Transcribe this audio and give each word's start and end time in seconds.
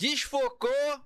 Desfocou 0.00 1.04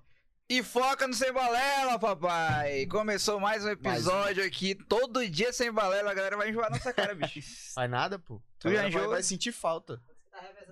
e 0.48 0.62
foca 0.62 1.08
no 1.08 1.14
Sem 1.14 1.32
Balela, 1.32 1.98
papai. 1.98 2.86
Começou 2.86 3.40
mais 3.40 3.64
um 3.64 3.70
episódio 3.70 4.44
aqui. 4.44 4.76
Todo 4.76 5.28
dia 5.28 5.52
sem 5.52 5.72
balela, 5.72 6.12
a 6.12 6.14
galera 6.14 6.36
vai 6.36 6.50
enjoar 6.50 6.70
nossa 6.70 6.92
cara, 6.92 7.12
bicho. 7.16 7.40
Faz 7.74 7.90
nada, 7.90 8.20
pô. 8.20 8.40
Tu 8.60 8.68
já 8.68 8.74
galera 8.74 8.82
vai, 8.82 8.88
enjoou? 9.00 9.10
vai 9.14 9.22
sentir 9.24 9.50
falta. 9.50 10.00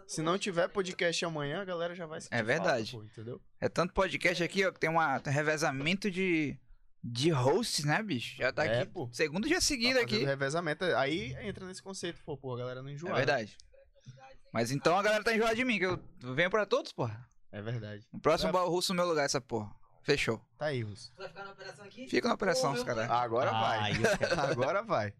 Se 0.06 0.22
não 0.22 0.38
tiver 0.38 0.68
podcast 0.68 1.24
amanhã, 1.24 1.62
a 1.62 1.64
galera 1.64 1.96
já 1.96 2.06
vai 2.06 2.20
sentir 2.20 2.32
É 2.36 2.44
verdade. 2.44 2.92
falta, 2.92 3.06
pô, 3.08 3.12
entendeu? 3.12 3.40
É 3.60 3.68
tanto 3.68 3.92
podcast 3.92 4.40
aqui, 4.44 4.64
ó, 4.64 4.70
que 4.70 4.78
tem, 4.78 4.88
uma, 4.88 5.18
tem 5.18 5.32
um 5.32 5.34
revezamento 5.34 6.08
de, 6.08 6.56
de 7.02 7.30
hosts, 7.30 7.84
né, 7.84 8.00
bicho? 8.04 8.36
Já 8.36 8.52
tá 8.52 8.64
É, 8.64 8.82
aqui. 8.82 8.92
pô. 8.92 9.08
Segundo 9.12 9.48
dia 9.48 9.60
seguido 9.60 9.98
Tá 9.98 10.04
aqui. 10.04 10.18
revezamento. 10.24 10.84
Aí 10.96 11.34
entra 11.40 11.66
nesse 11.66 11.82
conceito, 11.82 12.20
pô, 12.24 12.36
pô, 12.36 12.54
a 12.54 12.58
galera 12.58 12.82
não 12.82 12.88
É 12.88 12.92
enjoar. 12.92 13.16
verdade. 13.16 13.56
Mas 14.52 14.70
então 14.70 14.96
a 14.96 15.02
galera 15.02 15.24
tá 15.24 15.34
enjoada 15.34 15.56
de 15.56 15.64
mim, 15.64 15.76
que 15.80 15.86
eu 15.86 16.00
venho 16.36 16.50
pra 16.50 16.64
todos, 16.64 16.92
porra. 16.92 17.28
É 17.52 17.60
verdade. 17.62 18.04
No 18.12 18.18
próximo 18.20 18.50
baú 18.52 18.68
russo 18.70 18.92
no 18.92 18.96
meu 18.96 19.06
lugar, 19.08 19.24
essa 19.24 19.40
porra. 19.40 19.70
Fechou. 20.02 20.40
Tá 20.58 20.66
aí, 20.66 20.82
Russo. 20.82 21.12
Vai 21.16 21.28
ficar 21.28 21.44
na 21.44 21.52
operação 21.52 21.84
aqui? 21.84 22.08
Fica 22.08 22.26
na 22.28 22.34
operação, 22.34 22.72
os 22.72 22.82
caras. 22.82 23.08
Agora 23.08 23.50
Ah, 23.50 23.60
vai. 23.60 23.78
aí 23.78 24.02
eu 24.02 24.02
quero. 24.18 24.40
Agora 24.40 24.82
vai. 24.82 25.14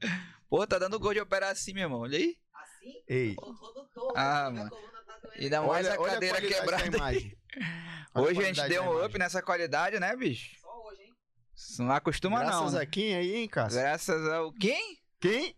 Pô, 0.49 0.67
tá 0.67 0.77
dando 0.79 0.99
gol 0.99 1.15
de 1.15 1.21
operar 1.21 1.51
assim, 1.53 1.73
meu 1.73 1.85
irmão. 1.85 2.01
Olha 2.01 2.19
aí. 2.19 2.37
Assim? 2.55 2.93
Ei. 3.07 3.35
Tô 3.37 3.55
todo 3.55 3.89
torto. 3.95 4.15
Ah, 4.19 4.51
minha 4.51 4.65
mano. 4.65 4.71
coluna 4.77 5.03
tá 5.07 5.19
doendo. 5.23 5.41
Ainda 5.43 5.63
mais 5.63 5.87
Olha, 5.87 5.95
a 5.97 6.01
olha 6.01 6.11
a 6.11 6.15
cadeira 6.15 6.35
qualidade 6.41 6.55
da 6.55 6.61
quebrada. 6.61 6.97
imagem. 6.97 7.39
Olha 8.15 8.27
a 8.27 8.29
Hoje 8.29 8.41
a 8.41 8.45
gente 8.45 8.57
qualidade 8.57 8.69
deu 8.71 8.83
da 8.83 8.89
um 8.89 8.93
imagem. 8.93 9.09
up 9.09 9.19
nessa 9.19 9.43
qualidade, 9.43 10.01
né, 10.01 10.17
bicho? 10.17 10.61
Só 10.61 10.83
hoje, 10.89 11.03
hein? 11.03 11.15
Isso 11.57 11.83
não 11.83 11.93
acostuma 11.95 12.41
Graças 12.41 12.73
não. 12.73 12.79
a 12.79 12.83
né? 12.83 12.87
quem 12.87 13.15
aí, 13.15 13.37
hein, 13.37 13.49
Cássio? 13.49 13.81
Graças 13.81 14.29
ao 14.29 14.53
quem? 14.53 14.99
Quem? 15.21 15.57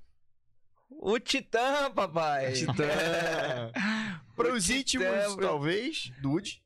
O 0.91 1.19
Titã, 1.19 1.91
papai. 1.91 2.53
Titã. 2.53 2.75
Para 4.37 4.53
os 4.53 4.65
Titã, 4.65 4.79
íntimos, 4.81 5.37
talvez, 5.41 6.13
Dude. 6.21 6.63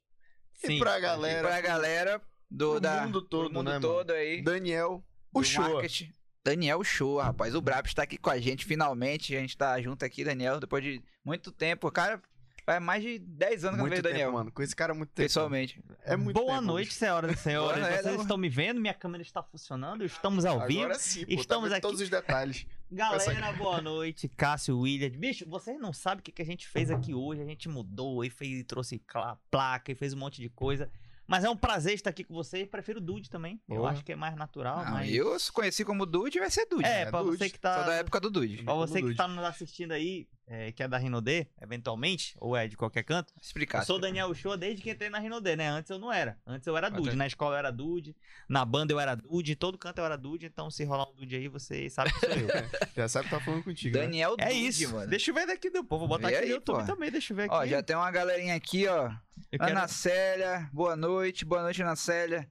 Sim. 0.58 0.76
E 0.76 0.78
pra 0.78 0.98
E 0.98 1.00
galera, 1.02 1.48
pra 1.48 1.60
galera 1.60 2.22
do 2.50 2.78
da, 2.80 3.02
mundo 3.06 3.22
todo, 3.22 3.52
mundo 3.52 3.70
né, 3.70 3.80
todo 3.80 4.10
aí. 4.12 4.42
Daniel, 4.42 5.02
o 5.32 5.40
do 5.40 5.44
show. 5.46 5.62
marketing. 5.62 6.12
Daniel 6.44 6.82
Show, 6.82 7.18
rapaz. 7.18 7.54
O 7.54 7.60
Brabo 7.60 7.86
está 7.88 8.02
aqui 8.04 8.16
com 8.16 8.30
a 8.30 8.38
gente 8.38 8.64
finalmente. 8.64 9.36
A 9.36 9.40
gente 9.40 9.56
tá 9.56 9.80
junto 9.82 10.04
aqui, 10.04 10.24
Daniel, 10.24 10.58
depois 10.58 10.82
de 10.82 11.02
muito 11.22 11.52
tempo. 11.52 11.90
Cara, 11.92 12.22
faz 12.64 12.80
mais 12.80 13.02
de 13.02 13.18
10 13.18 13.42
anos 13.50 13.60
que 13.62 13.66
eu 13.66 13.70
não 13.72 13.78
Muito 13.78 13.90
vejo 13.90 14.00
o 14.00 14.02
tempo, 14.04 14.12
Daniel. 14.14 14.32
mano. 14.32 14.52
Com 14.52 14.62
esse 14.62 14.74
cara 14.74 14.92
há 14.92 14.96
muito 14.96 15.10
tempo. 15.10 15.26
Pessoalmente. 15.26 15.82
É 16.04 16.16
muito 16.16 16.34
Boa 16.36 16.54
tempo, 16.54 16.62
noite, 16.66 16.94
senhoras 16.94 17.38
e 17.38 17.42
senhores. 17.42 17.84
Vocês 17.86 18.20
estão 18.22 18.38
me 18.38 18.48
vendo? 18.48 18.80
Minha 18.80 18.94
câmera 18.94 19.22
está 19.22 19.42
funcionando? 19.42 20.04
Estamos 20.04 20.46
ao 20.46 20.66
vivo. 20.66 20.84
Agora 20.84 20.98
sim, 20.98 21.26
pô. 21.26 21.32
Estamos 21.34 21.68
tá 21.68 21.76
aqui. 21.76 21.82
todos 21.82 22.00
os 22.00 22.08
detalhes. 22.08 22.66
Galera, 22.90 23.52
boa 23.52 23.80
noite. 23.82 24.28
Cássio, 24.28 24.78
William. 24.80 25.10
Bicho, 25.10 25.44
vocês 25.48 25.78
não 25.78 25.92
sabem 25.92 26.20
o 26.20 26.22
que, 26.22 26.32
que 26.32 26.40
a 26.42 26.44
gente 26.44 26.66
fez 26.66 26.90
aqui 26.90 27.12
hoje. 27.14 27.42
A 27.42 27.44
gente 27.44 27.68
mudou 27.68 28.24
e 28.24 28.30
fez, 28.30 28.64
trouxe 28.64 28.98
cla- 28.98 29.38
placa 29.50 29.92
e 29.92 29.94
fez 29.94 30.14
um 30.14 30.18
monte 30.18 30.40
de 30.40 30.48
coisa. 30.48 30.90
Mas 31.28 31.44
é 31.44 31.50
um 31.50 31.56
prazer 31.56 31.92
estar 31.94 32.08
aqui 32.10 32.24
com 32.24 32.32
vocês. 32.32 32.66
Prefiro 32.66 32.98
o 32.98 33.02
Dude 33.02 33.28
também. 33.28 33.60
Eu 33.68 33.76
Boa. 33.76 33.90
acho 33.90 34.02
que 34.02 34.12
é 34.12 34.16
mais 34.16 34.34
natural. 34.34 34.78
Ah, 34.78 34.90
mas... 34.90 35.12
Eu 35.12 35.36
conheci 35.52 35.84
como 35.84 36.06
Dude 36.06 36.38
vai 36.40 36.50
ser 36.50 36.64
Dude. 36.66 36.84
É, 36.86 37.02
É, 37.02 37.06
pra 37.10 37.22
Dude. 37.22 37.36
você 37.36 37.50
que 37.50 37.56
Sou 37.56 37.60
tá. 37.70 37.82
da 37.82 37.94
época 37.96 38.18
do 38.18 38.30
Dude. 38.30 38.62
Pra 38.62 38.72
você 38.74 38.94
que 38.94 39.02
Dude. 39.02 39.16
tá 39.16 39.28
nos 39.28 39.44
assistindo 39.44 39.92
aí, 39.92 40.26
é, 40.46 40.72
que 40.72 40.82
é 40.82 40.88
da 40.88 40.96
Rinodê, 40.96 41.46
eventualmente, 41.60 42.34
ou 42.40 42.56
é 42.56 42.66
de 42.66 42.78
qualquer 42.78 43.02
canto. 43.02 43.34
Explicar. 43.40 43.80
Eu 43.80 43.84
sou 43.84 43.96
o 43.96 43.98
Daniel 44.00 44.32
Show 44.34 44.56
desde 44.56 44.80
que 44.82 44.90
entrei 44.90 45.10
na 45.10 45.18
Rinodê, 45.18 45.54
né? 45.54 45.68
Antes 45.68 45.90
eu 45.90 45.98
não 45.98 46.10
era. 46.10 46.38
Antes 46.46 46.66
eu 46.66 46.74
era 46.74 46.88
Dude. 46.88 47.10
tá. 47.10 47.16
Na 47.16 47.26
escola 47.26 47.56
eu 47.56 47.58
era 47.58 47.70
Dude. 47.70 48.16
Na 48.48 48.64
banda 48.64 48.94
eu 48.94 48.98
era 48.98 49.14
Dude. 49.14 49.52
Em 49.52 49.56
todo 49.56 49.76
canto 49.76 49.98
eu 49.98 50.06
era 50.06 50.16
Dude. 50.16 50.46
Então 50.46 50.70
se 50.70 50.82
rolar 50.84 51.10
um 51.10 51.14
Dude 51.14 51.36
aí, 51.36 51.46
você 51.48 51.90
sabe 51.90 52.10
que 52.14 52.20
sou 52.20 52.30
eu. 52.30 52.48
Já 52.96 53.06
sabe 53.06 53.28
que 53.28 53.34
tá 53.34 53.40
falando 53.40 53.64
contigo. 53.64 53.94
né? 53.98 54.04
Daniel 54.04 54.34
é 54.38 54.46
Dude, 54.48 54.66
isso. 54.68 54.94
mano. 54.94 55.06
Deixa 55.10 55.30
eu 55.30 55.34
ver 55.34 55.46
daqui 55.46 55.68
depois. 55.68 55.98
Vou 55.98 56.08
botar 56.08 56.28
Vê 56.28 56.36
aqui 56.36 56.44
aí, 56.44 56.48
no 56.48 56.54
YouTube 56.56 56.80
pô. 56.80 56.86
também. 56.86 57.10
Deixa 57.10 57.34
eu 57.34 57.36
ver 57.36 57.42
aqui. 57.44 57.54
Ó, 57.54 57.66
já 57.66 57.82
tem 57.82 57.94
uma 57.94 58.10
galerinha 58.10 58.54
aqui, 58.54 58.86
ó. 58.86 59.10
Eu 59.52 59.58
quero- 59.58 59.70
Ana 59.70 59.86
Célia, 59.88 60.68
boa 60.72 60.96
noite. 60.96 61.17
Boa 61.46 61.62
noite, 61.62 61.82
Ana 61.82 61.96
Célia. 61.96 62.48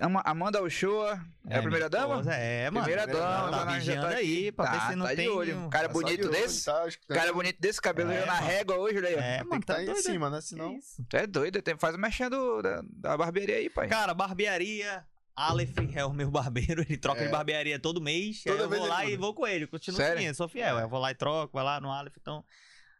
Ama- 0.00 0.22
Amanda 0.24 0.62
Uchoa, 0.62 1.20
é, 1.46 1.58
a 1.58 1.60
primeira 1.62 1.88
dama? 1.90 2.14
É, 2.34 2.68
mano. 2.70 2.84
primeira 2.84 3.02
primeira 3.02 3.06
dama, 3.06 3.50
dama, 3.50 3.50
tá, 3.58 3.66
Tá 3.66 3.72
vigiando 3.78 4.08
tá 4.08 4.14
aí, 4.16 4.50
pra 4.50 4.70
ver 4.70 4.78
Tá, 4.78 4.88
se 4.90 4.96
não 4.96 5.06
tá 5.06 5.14
tem... 5.14 5.24
de 5.26 5.28
olho. 5.30 5.56
um- 5.58 5.70
Cara 5.70 5.88
Tá 5.88 5.94
só 5.94 5.98
de 6.00 6.04
bonito 6.04 6.22
olho, 6.24 6.30
desse. 6.32 6.64
tá? 6.64 6.84
Tá- 7.06 7.14
Cara 7.14 7.32
bonito 7.32 7.60
desse, 7.60 7.80
cabelo 7.82 8.10
É, 8.10 8.24
na 8.24 8.34
régua 8.40 8.76
hoje, 8.78 8.96
olha 8.96 9.08
aí. 9.08 9.14
ó. 9.14 9.18
É, 9.20 9.38
Tem 9.38 9.46
mano, 9.48 9.60
que 9.60 9.66
tá 9.66 9.74
tá 9.74 9.82
em 9.82 9.86
doido. 9.86 10.02
cima, 10.02 10.30
né? 10.30 10.40
Senão... 10.40 10.78
Tu 11.08 11.16
é 11.16 11.26
doido, 11.26 11.62
tem, 11.62 11.76
faz 11.78 11.94
o 11.94 11.98
mexendo 11.98 12.30
do- 12.30 12.62
da, 12.62 12.82
da 12.86 13.16
barbearia 13.16 13.56
aí, 13.56 13.68
pai. 13.70 13.86
Cara, 13.88 14.14
barbearia. 14.14 15.04
Aleph 15.36 15.74
é 15.94 16.04
o 16.04 16.12
meu 16.12 16.30
barbeiro, 16.30 16.80
ele 16.82 16.96
troca 16.96 17.20
É. 17.20 17.26
de 17.26 17.30
barbearia 17.30 17.78
todo 17.78 18.00
mês. 18.00 18.42
Toda 18.42 18.56
aí 18.56 18.62
eu 18.62 18.68
vez 18.68 18.80
vou 18.80 18.88
lá 18.90 19.04
e 19.04 19.16
vou 19.16 19.34
com 19.34 19.46
ele. 19.46 19.66
Continuo 19.66 19.96
Sério? 19.98 20.18
seguindo, 20.18 20.34
sou 20.34 20.48
fiel. 20.48 20.78
Eu 20.78 20.88
vou 20.88 20.98
lá 21.00 21.10
e 21.10 21.14
troco, 21.14 21.52
vai 21.52 21.64
lá 21.64 21.80
no 21.80 21.90
Aleph, 21.92 22.16
então. 22.18 22.42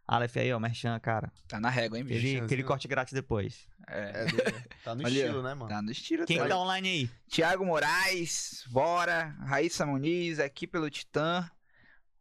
Aleph 0.06 0.36
aí, 0.36 0.52
ó, 0.52 0.58
merchan, 0.60 0.98
cara. 1.00 1.32
Tá 1.48 1.58
na 1.58 1.70
régua, 1.70 1.96
hein, 1.98 2.04
bicho? 2.04 2.18
Aquele, 2.18 2.40
aquele 2.40 2.62
corte 2.64 2.86
grátis 2.86 3.14
depois. 3.14 3.66
É. 3.88 4.00
É, 4.00 4.24
né? 4.26 4.64
tá 4.84 4.94
no 4.94 5.04
Ali, 5.06 5.20
estilo, 5.20 5.42
né, 5.42 5.54
mano? 5.54 5.68
Tá 5.68 5.80
no 5.82 5.90
estilo. 5.90 6.26
Quem 6.26 6.38
tá 6.38 6.46
tá 6.48 6.58
online 6.58 6.88
aí? 6.88 7.10
Tiago 7.28 7.64
Moraes, 7.64 8.64
bora. 8.68 9.34
Raíssa 9.46 9.86
Muniz, 9.86 10.38
aqui 10.40 10.66
pelo 10.66 10.90
Titã. 10.90 11.50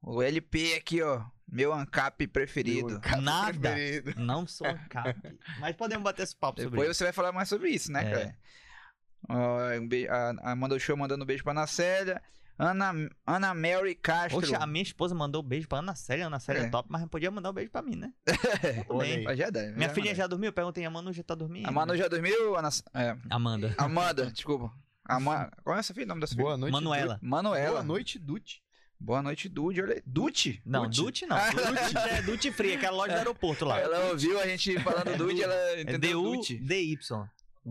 O 0.01 0.21
LP 0.21 0.75
aqui, 0.75 1.01
ó. 1.01 1.23
Meu 1.45 1.73
ANCAP 1.73 2.25
preferido. 2.27 2.87
Meu 2.91 2.99
cara 3.01 3.21
Nada. 3.21 3.71
preferido. 3.73 4.13
Não 4.21 4.47
sou 4.47 4.67
cap. 4.89 5.13
Mas 5.59 5.75
podemos 5.75 6.03
bater 6.03 6.23
esse 6.23 6.35
papo 6.35 6.59
sobre 6.61 6.71
Depois 6.71 6.89
isso. 6.89 6.97
você 6.99 7.03
vai 7.03 7.13
falar 7.13 7.31
mais 7.33 7.47
sobre 7.49 7.69
isso, 7.69 7.91
né, 7.91 8.01
É. 8.05 8.11
cara? 8.11 8.37
Ó, 9.29 9.79
um 9.79 9.87
be- 9.87 10.07
a 10.07 10.31
a 10.41 10.51
Amanda 10.51 10.77
Show 10.79 10.97
mandando 10.97 11.23
um 11.23 11.27
beijo 11.27 11.43
pra 11.43 11.51
Ana 11.51 11.67
Célia. 11.67 12.21
Ana, 12.57 12.93
Ana 13.25 13.53
Mary 13.53 13.95
Castro. 13.95 14.39
Poxa, 14.41 14.57
a 14.57 14.67
minha 14.67 14.83
esposa 14.83 15.15
mandou 15.15 15.41
um 15.41 15.45
beijo 15.45 15.67
pra 15.67 15.79
Ana 15.79 15.95
Célia. 15.95 16.27
Ana 16.27 16.39
Célia 16.39 16.61
é 16.61 16.65
É. 16.65 16.69
top, 16.69 16.87
mas 16.91 17.01
não 17.01 17.07
podia 17.07 17.31
mandar 17.31 17.49
um 17.49 17.53
beijo 17.53 17.71
pra 17.71 17.81
mim, 17.81 17.95
né? 17.95 18.13
Mas 19.25 19.37
já 19.37 19.49
dá, 19.49 19.61
Minha 19.71 19.87
já 19.87 19.93
filha 19.93 20.15
já 20.15 20.27
dormiu? 20.27 20.53
Perguntei, 20.53 20.85
a 20.85 20.89
Manu 20.89 21.11
já 21.11 21.23
tá 21.23 21.35
dormindo? 21.35 21.67
A 21.67 21.71
Manu 21.71 21.95
já 21.97 22.07
dormiu? 22.07 22.55
Ana... 22.55 22.69
É, 22.93 23.15
Amanda. 23.29 23.73
Amanda, 23.77 24.25
desculpa. 24.31 24.71
Ama... 25.09 25.51
Qual 25.63 25.75
é 25.75 25.79
essa 25.79 25.93
filha? 25.93 26.05
O 26.05 26.09
nome 26.09 26.21
dessa 26.21 26.33
filha? 26.35 26.45
Boa 26.45 26.57
noite, 26.57 26.71
Manuela. 26.73 27.15
Dude. 27.15 27.25
Manuela. 27.27 27.69
Boa 27.71 27.83
noite, 27.83 28.19
Dute. 28.19 28.63
Boa 28.99 29.21
noite, 29.21 29.49
Dude. 29.49 29.81
Olha. 29.81 30.01
Dude? 30.05 30.61
Não, 30.65 30.83
Dute. 30.83 31.01
Dute 31.01 31.25
não. 31.25 31.37
Dute 31.51 31.97
é 31.97 32.21
Dute 32.21 32.51
Free, 32.51 32.75
aquela 32.75 32.95
loja 32.95 33.13
do 33.13 33.17
aeroporto 33.17 33.65
lá. 33.65 33.79
Ela 33.79 34.11
ouviu 34.11 34.39
a 34.39 34.47
gente 34.47 34.79
falando 34.79 35.17
Dude, 35.17 35.43
ela 35.43 35.53
É 35.53 35.81
entendeu 35.81 36.21
Dude. 36.21 36.57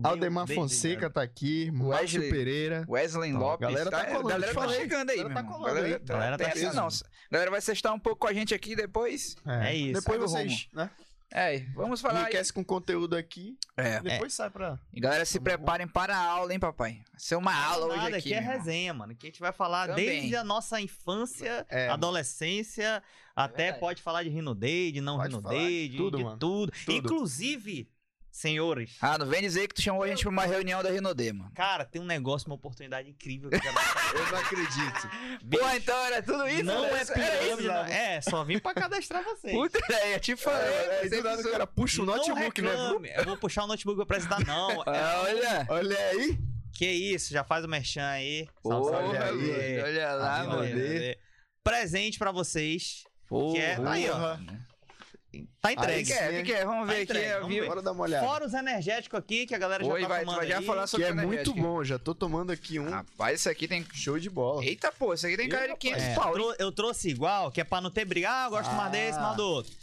Aldemar 0.01 0.47
Fonseca 0.47 1.09
tá 1.09 1.21
aqui. 1.21 1.69
Márcio 1.71 2.19
Wesley. 2.21 2.29
Pereira. 2.31 2.85
Wesley 2.87 3.31
Tá, 3.33 3.37
Lopes. 3.39 3.59
galera 3.67 3.91
tá 3.91 4.05
colando, 4.05 4.27
galera 4.29 4.53
tá 4.53 4.69
chegando 4.69 5.09
aí, 5.11 5.17
Galera 5.17 5.33
meu 5.33 5.43
tá 5.43 5.43
colando 5.51 5.75
galera 5.75 5.87
aí. 5.95 5.99
tá, 5.99 6.13
Galera 6.13 6.37
tem 6.37 6.45
tá 6.47 6.51
essa 6.51 6.59
chegando. 6.59 6.75
não. 6.75 6.89
galera 7.31 7.51
vai 7.51 7.61
sextar 7.61 7.93
um 7.93 7.99
pouco 7.99 8.19
com 8.21 8.27
a 8.27 8.33
gente 8.33 8.53
aqui 8.55 8.75
depois. 8.75 9.35
É 9.45 9.75
isso. 9.75 9.99
Depois 10.01 10.19
vocês, 10.19 10.67
né? 10.73 10.89
É, 11.35 11.59
vamos 11.73 11.99
falar 11.99 12.13
aí. 12.19 12.21
Enriquece 12.25 12.53
com 12.53 12.63
conteúdo 12.63 13.15
aqui. 13.15 13.57
É. 13.75 13.99
Depois 14.01 14.31
sai 14.35 14.51
pra... 14.51 14.77
E 14.93 14.99
galera, 14.99 15.25
se 15.25 15.39
Vamos- 15.39 15.43
preparem 15.51 15.87
para 15.87 16.15
a 16.15 16.23
aula, 16.23 16.53
hein, 16.53 16.59
papai? 16.59 17.01
Vai 17.11 17.19
ser 17.19 17.35
uma 17.37 17.51
aula 17.55 17.87
hoje 17.87 17.97
Nada, 17.97 18.17
aqui. 18.17 18.17
aqui 18.17 18.33
é 18.35 18.39
meu 18.41 18.49
irmão. 18.51 18.57
resenha, 18.65 18.93
mano. 18.93 19.15
Que 19.15 19.25
a 19.25 19.29
gente 19.31 19.39
vai 19.39 19.51
falar 19.51 19.87
Também. 19.87 20.05
desde 20.05 20.35
a 20.35 20.43
nossa 20.43 20.79
infância, 20.79 21.65
É, 21.69 21.89
adolescência, 21.89 23.01
até 23.35 23.63
verdade. 23.63 23.79
pode 23.79 24.01
falar 24.03 24.21
de 24.21 24.29
Rino 24.29 24.53
Day, 24.53 24.91
de 24.91 25.01
não 25.01 25.17
Pode 25.17 25.35
Rino 25.35 25.41
Day, 25.49 25.89
de 25.89 25.97
tudo, 25.97 26.17
de 26.17 26.23
tudo. 26.23 26.71
Tudo. 26.85 26.91
Inclusive, 26.97 27.89
senhores, 28.35 28.97
Ah, 28.99 29.17
não 29.17 29.27
vem 29.27 29.41
dizer 29.41 29.67
que 29.67 29.75
tu 29.75 29.81
chamou 29.81 30.01
a 30.03 30.07
gente 30.07 30.21
pra 30.23 30.29
uma 30.31 30.45
reunião 30.45 30.81
da 30.81 30.89
Rinodê, 30.89 31.31
mano. 31.31 31.51
cara, 31.53 31.85
tem 31.85 32.01
um 32.01 32.05
negócio, 32.05 32.47
uma 32.49 32.55
oportunidade 32.55 33.07
incrível 33.09 33.49
que 33.49 33.55
eu 33.55 33.61
não 34.31 34.39
acredito. 34.39 35.09
Pô, 35.49 35.69
então 35.69 35.95
era 36.05 36.21
tudo 36.23 36.47
isso? 36.49 36.63
Não 36.63 36.83
Era 36.83 36.97
é 36.97 37.05
pirâmide, 37.05 37.67
não. 37.67 37.83
né? 37.83 38.15
É, 38.15 38.21
só 38.21 38.43
vim 38.43 38.57
pra 38.59 38.73
cadastrar 38.73 39.23
vocês. 39.23 39.53
Puta, 39.53 39.79
é, 39.93 40.15
eu 40.15 40.19
te 40.19 40.35
falei. 40.35 40.67
É, 40.67 41.03
você 41.09 41.21
do 41.21 41.23
nada 41.29 41.41
o 41.47 41.51
cara 41.51 41.67
puxa 41.67 42.01
o 42.01 42.05
notebook, 42.05 42.61
né? 42.61 42.69
reclame. 42.71 43.09
Eu 43.15 43.23
vou 43.25 43.37
puxar 43.37 43.63
o 43.65 43.67
notebook 43.67 43.95
pra 43.97 44.03
apresentar, 44.03 44.43
não. 44.45 44.81
É, 44.83 44.83
Ah, 44.99 45.21
olha. 45.23 45.65
Olha 45.69 45.97
aí. 46.09 46.37
que 46.73 46.87
isso, 46.89 47.31
já 47.31 47.43
faz 47.43 47.63
o 47.63 47.67
merchan 47.67 48.05
aí. 48.07 48.47
Salve, 48.65 48.89
salve, 48.89 49.07
olha 49.09 49.25
aí. 49.25 49.79
olha 49.83 50.13
lá, 50.15 50.43
mano. 50.45 50.69
Presente 51.63 52.17
pra 52.17 52.31
vocês. 52.31 53.03
Porra. 53.27 53.53
Que 53.53 53.61
é- 53.61 53.75
tá 53.75 53.91
aí, 53.91 54.09
ó. 54.09 54.37
Tá 55.61 55.71
entregue. 55.73 56.03
que, 56.05 56.13
que 56.13 56.19
é? 56.19 56.31
Que, 56.31 56.43
que 56.43 56.53
é? 56.53 56.65
Vamos 56.65 56.87
Tá 56.87 56.93
ver 56.93 57.03
entregue, 57.03 57.25
aqui. 57.25 57.39
Vamos 57.41 57.55
ver. 57.55 57.67
Bora 57.67 57.81
dar 57.81 57.91
uma 57.91 58.03
olhada. 58.03 58.27
Fora 58.27 58.45
os 58.45 58.53
energéticos 58.53 59.19
aqui, 59.19 59.45
que 59.47 59.55
a 59.55 59.57
galera 59.57 59.83
já 59.83 59.91
Oi, 59.93 60.01
tá 60.01 60.07
vai, 60.07 60.19
tomando 60.21 60.37
vai 60.37 60.47
já 60.47 60.59
aí. 60.59 60.65
falar 60.65 60.83
Que 60.83 60.87
sobre 60.89 61.05
é 61.07 61.11
o 61.11 61.15
muito 61.15 61.53
bom. 61.53 61.83
Já 61.83 61.97
tô 61.99 62.13
tomando 62.13 62.51
aqui 62.51 62.79
um. 62.79 62.89
Rapaz, 62.89 63.39
isso 63.39 63.49
aqui 63.49 63.67
tem. 63.67 63.85
Show 63.93 64.19
de 64.19 64.29
bola. 64.29 64.63
Eita, 64.63 64.91
pô, 64.91 65.13
isso 65.13 65.25
aqui 65.25 65.35
tem 65.37 65.49
cara 65.49 65.63
de 65.63 65.69
rapaz. 65.69 65.81
500 65.81 66.03
É, 66.03 66.15
pau. 66.15 66.53
eu 66.59 66.71
trouxe 66.71 67.09
igual, 67.09 67.51
que 67.51 67.59
é 67.61 67.63
pra 67.63 67.81
não 67.81 67.89
ter 67.89 68.05
briga. 68.05 68.29
Ah, 68.29 68.45
eu 68.45 68.49
gosto 68.51 68.71
mais 68.71 68.87
Ah. 68.87 68.89
desse, 68.89 69.19
mais 69.19 69.35
do 69.35 69.43
outro. 69.43 69.73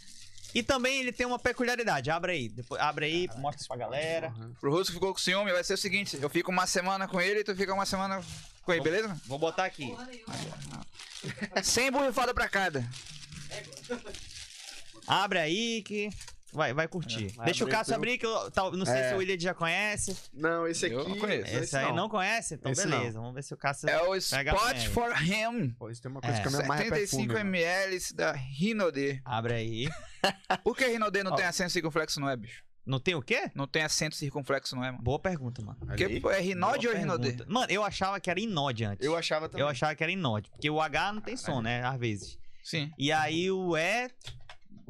E 0.52 0.62
também 0.64 1.00
ele 1.00 1.12
tem 1.12 1.26
uma 1.26 1.38
peculiaridade. 1.38 2.10
Abre 2.10 2.32
aí. 2.32 2.48
Depois, 2.48 2.80
abre 2.80 3.06
aí, 3.06 3.28
mostra 3.36 3.64
pra 3.68 3.76
galera. 3.76 4.32
Pro 4.60 4.70
Russo 4.70 4.86
que 4.86 4.94
ficou 4.94 5.12
com 5.12 5.18
ciúme, 5.18 5.52
vai 5.52 5.62
ser 5.64 5.74
o 5.74 5.78
seguinte: 5.78 6.18
eu 6.20 6.28
fico 6.28 6.50
uma 6.50 6.66
semana 6.66 7.06
com 7.06 7.20
ele 7.20 7.40
e 7.40 7.44
tu 7.44 7.54
fica 7.54 7.72
uma 7.72 7.86
semana 7.86 8.20
com 8.62 8.72
ele, 8.72 8.82
beleza? 8.82 9.20
Vou 9.26 9.38
botar 9.38 9.64
aqui. 9.64 9.86
Porra 9.88 10.06
nenhuma. 10.06 11.62
Sem 11.62 11.90
borrifada 11.90 12.32
pra 12.34 12.48
cada. 12.48 12.84
Abre 15.06 15.38
aí 15.38 15.82
que 15.82 16.08
vai, 16.52 16.72
vai 16.74 16.88
curtir. 16.88 17.26
É, 17.26 17.36
vai 17.36 17.44
Deixa 17.46 17.64
o 17.64 17.68
Cássio 17.68 17.94
abrir, 17.94 18.18
que 18.18 18.26
eu 18.26 18.50
tal- 18.50 18.72
não 18.72 18.84
sei 18.84 18.96
É. 19.00 19.08
se 19.08 19.14
o 19.14 19.18
William 19.18 19.38
já 19.38 19.54
conhece. 19.54 20.16
Não, 20.32 20.66
esse 20.66 20.86
aqui. 20.86 20.94
Eu 20.94 21.08
não 21.08 21.18
conheço. 21.18 21.56
Esse 21.56 21.76
aí 21.76 21.92
não 21.92 22.08
conhece? 22.08 22.54
Então 22.54 22.72
Esse 22.72 22.86
beleza. 22.86 23.18
Vamos 23.20 23.34
ver 23.34 23.42
se 23.42 23.54
o 23.54 23.56
Cássio. 23.56 23.88
É 23.88 23.98
o 24.02 24.10
Pega 24.10 24.52
Spot 24.54 24.74
bem. 24.76 24.88
for 24.88 25.22
Him. 25.22 25.70
Pô, 25.78 25.90
isso 25.90 26.02
tem 26.02 26.10
uma 26.10 26.20
coisa 26.20 26.36
É, 26.36 26.40
que 26.42 26.48
a 26.48 26.50
minha 26.50 26.62
é 26.62 26.66
perfume. 26.66 26.84
75 26.84 27.32
mano. 27.34 27.40
ml 27.40 28.14
da 28.14 28.32
Rinode. 28.32 29.20
Abre 29.24 29.54
aí. 29.54 29.88
Por 30.64 30.76
que 30.76 30.86
Rinode 30.86 31.22
não 31.22 31.32
Ó. 31.32 31.36
tem 31.36 31.44
acento 31.46 31.70
circunflexo, 31.70 32.20
não 32.20 32.28
é, 32.28 32.36
bicho? 32.36 32.62
Não 32.84 32.98
tem 32.98 33.14
o 33.14 33.22
quê? 33.22 33.50
Não 33.54 33.68
tem 33.68 33.82
acento 33.82 34.16
circunflexo, 34.16 34.74
não 34.74 34.84
é, 34.84 34.90
mano? 34.90 35.04
Boa 35.04 35.18
pergunta, 35.18 35.62
mano. 35.62 35.78
Porque 35.78 36.02
é 36.04 36.40
rinode 36.40 36.88
ou 36.88 36.94
rinode? 36.96 37.36
Mano, 37.46 37.66
eu 37.70 37.84
achava 37.84 38.18
que 38.18 38.28
era 38.30 38.40
inode 38.40 38.84
antes. 38.84 39.06
Eu 39.06 39.14
achava 39.16 39.48
também. 39.48 39.62
Eu 39.64 39.68
achava 39.68 39.94
que 39.94 40.02
era 40.02 40.10
inode, 40.10 40.50
porque 40.50 40.68
o 40.68 40.80
H 40.80 41.12
não 41.12 41.20
tem 41.20 41.36
som, 41.36 41.60
né? 41.60 41.84
Às 41.84 41.98
vezes. 42.00 42.38
Sim. 42.64 42.90
E 42.98 43.12
aí 43.12 43.50
o 43.50 43.76
E, 43.76 44.10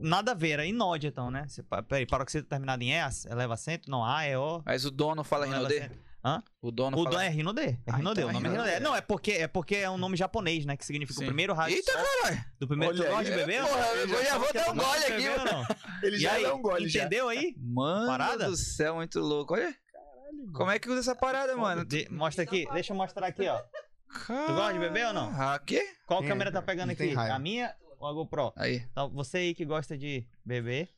nada 0.03 0.33
a 0.33 0.35
ver, 0.35 0.51
era 0.51 0.67
inode 0.67 1.07
então, 1.07 1.31
né? 1.31 1.45
Você, 1.49 1.63
peraí, 1.89 2.07
paroxítono 2.07 2.49
terminado 2.49 2.83
em 2.83 2.93
E, 2.93 3.01
eleva 3.31 3.55
acento? 3.55 3.91
Não, 3.91 4.05
A, 4.05 4.27
E, 4.27 4.37
O. 4.37 4.63
Mas 4.65 4.85
o 4.85 4.91
dono 4.91 5.23
fala 5.25 5.47
não 5.47 5.55
rinode? 5.59 5.79
acento. 5.79 6.11
Hã? 6.23 6.43
O 6.61 6.71
dono 6.71 6.99
O 6.99 7.05
fala... 7.05 7.17
dom 7.17 7.21
é 7.23 7.29
Rinode. 7.31 7.61
É 7.63 7.79
Ah, 7.87 7.97
Rinode, 7.97 8.21
então 8.21 8.27
o 8.27 8.31
é 8.31 8.33
nome 8.35 8.47
é 8.47 8.51
Rinode. 8.51 8.69
Rinode. 8.69 8.85
Não, 8.85 8.95
é 8.95 9.01
porque, 9.01 9.31
é 9.33 9.49
porque 9.49 9.77
é 9.77 9.89
um 9.89 9.97
nome 9.97 10.19
japonês, 10.19 10.67
né? 10.67 10.77
Que 10.77 10.85
significa 10.85 11.19
Sim. 11.19 11.25
o 11.25 11.27
primeiro 11.29 11.55
raio 11.55 11.75
Eita, 11.77 11.93
sol 11.93 12.03
caralho! 12.23 12.45
do 12.61 12.69
primeiro. 12.69 12.95
Tu 12.95 13.01
Olha 13.01 13.11
gosta 13.11 13.25
de 13.25 13.31
beber? 13.37 13.63
Porra, 13.63 13.81
eu 13.87 14.25
já 14.25 14.37
vou 14.39 14.53
dar 14.53 14.71
um 14.71 14.75
Gosta 14.77 14.93
gole 15.01 15.05
aqui, 15.15 15.29
beber 15.39 15.45
não? 15.53 15.67
Ele 16.03 16.19
já 16.19 16.33
aí, 16.33 16.43
deu 16.45 16.57
um 16.57 16.61
gole 16.61 16.89
já. 16.91 17.01
entendeu 17.01 17.29
aí? 17.31 17.55
Mano 17.57 18.07
Parada? 18.07 18.51
do 18.51 18.57
céu, 18.57 18.97
muito 18.97 19.19
louco. 19.19 19.55
Olha, 19.55 19.75
como 20.53 20.71
é 20.71 20.79
que 20.79 20.91
usa 20.91 21.01
essa 21.01 21.15
parada, 21.17 21.57
mano? 21.57 21.87
De- 21.87 22.07
mostra 22.11 22.45
aqui, 22.45 22.69
deixa 22.71 22.93
eu 22.93 22.97
mostrar 22.99 23.27
aqui, 23.27 23.49
ó. 23.49 23.59
Tu 24.27 24.53
gosta 24.55 24.73
de 24.75 24.79
beber 24.79 25.07
ou 25.07 25.13
não? 25.15 25.31
Ah, 25.35 25.59
quê? 25.65 25.87
Qual 26.07 26.21
Tem- 26.21 26.29
câmera 26.29 26.53
tá 26.53 26.61
pegando 26.61 26.91
aqui? 26.91 27.15
A 27.17 27.39
minha 27.39 27.75
ou 28.01 28.09
a 28.09 28.13
GoPro? 28.13 28.53
Aí. 28.57 28.77
Então, 28.91 29.09
você 29.11 29.39
aí 29.39 29.55
que 29.55 29.65
gosta 29.65 29.97
de 29.97 30.27
beber. 30.45 30.89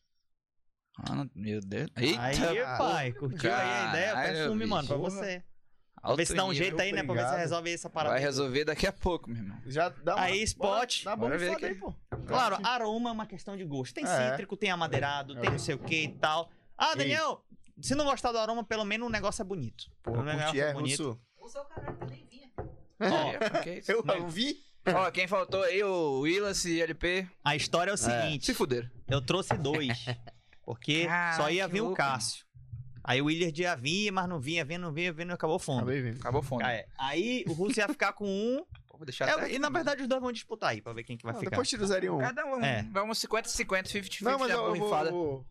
Ah, 0.98 1.14
não- 1.14 1.30
meu 1.34 1.60
Deus. 1.60 1.88
Eita, 1.96 2.20
Aí, 2.22 2.36
pai, 2.78 3.12
curtiu 3.12 3.52
aí 3.52 3.60
a 3.60 3.88
ideia? 3.90 4.12
Caralho, 4.12 4.36
Perfume, 4.38 4.66
mano, 4.66 4.86
pra 4.88 4.96
você. 4.96 5.42
alto 6.02 6.16
Ver 6.16 6.26
se 6.26 6.34
dá 6.34 6.44
um 6.44 6.52
jeito 6.54 6.80
aí, 6.80 6.92
né? 6.92 7.02
Pra 7.02 7.14
ver 7.14 7.28
se 7.28 7.36
resolve 7.36 7.72
essa 7.72 7.88
parada. 7.90 8.14
Vai 8.14 8.20
resolver 8.22 8.64
daqui 8.64 8.86
a 8.86 8.92
pouco, 8.92 9.28
meu 9.30 9.42
irmão. 9.42 9.58
Já 9.66 9.88
dá 9.88 10.14
uma... 10.16 10.24
Aí, 10.24 10.42
spot. 10.42 11.04
Dá 11.04 11.16
bom 11.16 11.28
ver 11.30 11.52
aqui. 11.52 11.64
aí, 11.64 11.74
pô. 11.74 11.94
Claro, 12.26 12.58
aroma 12.62 13.08
é 13.10 13.12
uma 13.12 13.26
questão 13.26 13.56
de 13.56 13.64
gosto. 13.64 13.94
Tem 13.94 14.04
É. 14.04 14.30
cítrico, 14.30 14.56
tem 14.56 14.70
amadeirado, 14.70 15.36
É. 15.38 15.40
tem 15.40 15.50
não 15.50 15.58
sei 15.58 15.74
o 15.74 15.78
que 15.78 16.04
e 16.04 16.08
tal. 16.18 16.50
Ah, 16.76 16.92
E- 16.92 16.96
Daniel, 16.98 17.42
se 17.80 17.94
não 17.94 18.04
gostar 18.04 18.30
do 18.32 18.38
aroma, 18.38 18.62
pelo 18.62 18.84
menos 18.84 19.06
o 19.08 19.10
negócio 19.10 19.40
é 19.40 19.44
bonito. 19.44 19.90
Pô, 20.02 20.12
o 20.12 20.22
negócio 20.22 20.46
curti, 20.48 20.60
é, 20.60 20.72
bonito. 20.74 21.02
Russo. 21.08 21.20
O 21.38 21.48
seu 21.48 21.64
caralho 21.64 21.96
também 21.96 22.26
vinha. 22.26 22.50
Ó, 22.58 22.62
que 23.64 23.78
isso? 23.78 23.92
Eu 23.92 24.28
vi. 24.28 24.56
Ó, 24.86 25.10
quem 25.12 25.26
faltou 25.28 25.62
aí, 25.62 25.82
o 25.82 26.20
Willis 26.20 26.64
e 26.64 26.80
LP. 26.80 27.26
a 27.44 27.54
história 27.56 27.90
é 27.90 27.94
o 27.94 27.96
Se 27.96 28.10
seguinte: 28.10 28.52
fuderam. 28.54 28.88
eu 29.08 29.20
trouxe 29.20 29.54
dois. 29.56 30.04
Porque 30.64 31.06
Cara, 31.06 31.36
só 31.36 31.50
ia 31.50 31.66
vir 31.66 31.80
o 31.80 31.92
Cássio. 31.92 32.44
Aí 33.04 33.20
o 33.20 33.24
Willard 33.24 33.60
ia 33.60 33.74
vir, 33.74 34.12
mas 34.12 34.28
não 34.28 34.38
vinha, 34.40 34.64
vinha, 34.64 34.78
não 34.78 34.92
vinha, 34.92 35.12
vinha, 35.12 35.26
não 35.26 35.34
acabou 35.34 35.58
fundo. 35.58 35.78
Acabei 35.78 36.00
vendo. 36.00 36.20
Acabou 36.20 36.40
fome. 36.40 36.62
Ah, 36.62 36.72
é. 36.72 36.86
Aí 36.96 37.44
o 37.48 37.52
Russo 37.52 37.80
ia 37.80 37.88
ficar 37.88 38.12
com 38.12 38.24
um. 38.26 38.64
Pô, 38.88 38.96
Vou 39.02 39.04
deixar 39.04 39.28
É, 39.28 39.52
e 39.52 39.58
na 39.58 39.68
verdade 39.68 40.02
os 40.02 40.08
dois 40.08 40.22
vão 40.22 40.30
disputar 40.30 40.70
aí 40.70 40.80
pra 40.80 40.92
ver 40.92 41.02
quem 41.02 41.16
que 41.16 41.24
vai 41.24 41.32
Não, 41.32 41.40
ficar. 41.40 41.50
depois 41.50 41.68
tira 41.68 41.82
o 41.82 41.86
0 41.86 42.06
e 42.06 42.10
1. 42.10 42.18
Cada 42.18 42.46
um. 42.46 42.64
É. 42.64 42.86
Vamos 42.92 43.18
50-50, 43.18 43.82
50-50 43.88 44.22
Não, 44.22 44.38
mas 44.38 44.50
eu, 44.50 44.56
eu 44.66 44.74
vou, 44.76 44.88
vou 45.10 45.46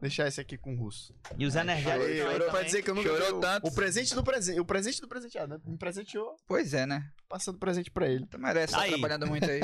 deixar 0.00 0.26
esse 0.26 0.40
aqui 0.40 0.56
com 0.58 0.74
o 0.74 0.78
Russo. 0.78 1.14
E 1.38 1.46
os 1.46 1.54
energéticos 1.56 2.06
Aí, 2.06 2.20
aí 2.20 2.32
chorou 2.32 2.50
pra 2.50 2.62
dizer 2.62 2.82
que 2.82 2.90
eu 2.90 2.94
não 2.94 3.02
Chorou 3.02 3.40
tanto. 3.40 3.66
O 3.66 3.74
presente 3.74 4.14
do 4.14 4.22
presente. 4.22 4.60
O 4.60 4.64
presente 4.64 5.00
do 5.00 5.08
presenteado, 5.08 5.54
né? 5.54 5.60
Me 5.66 5.76
presenteou 5.78 6.36
Pois 6.46 6.74
é, 6.74 6.86
né? 6.86 7.10
passando 7.28 7.58
presente 7.58 7.90
pra 7.90 8.08
ele. 8.08 8.26
Tu 8.26 8.38
merece, 8.38 8.72
tá 8.74 8.80
Aí. 8.82 8.90
trabalhando 8.90 9.26
muito 9.26 9.50
aí. 9.50 9.60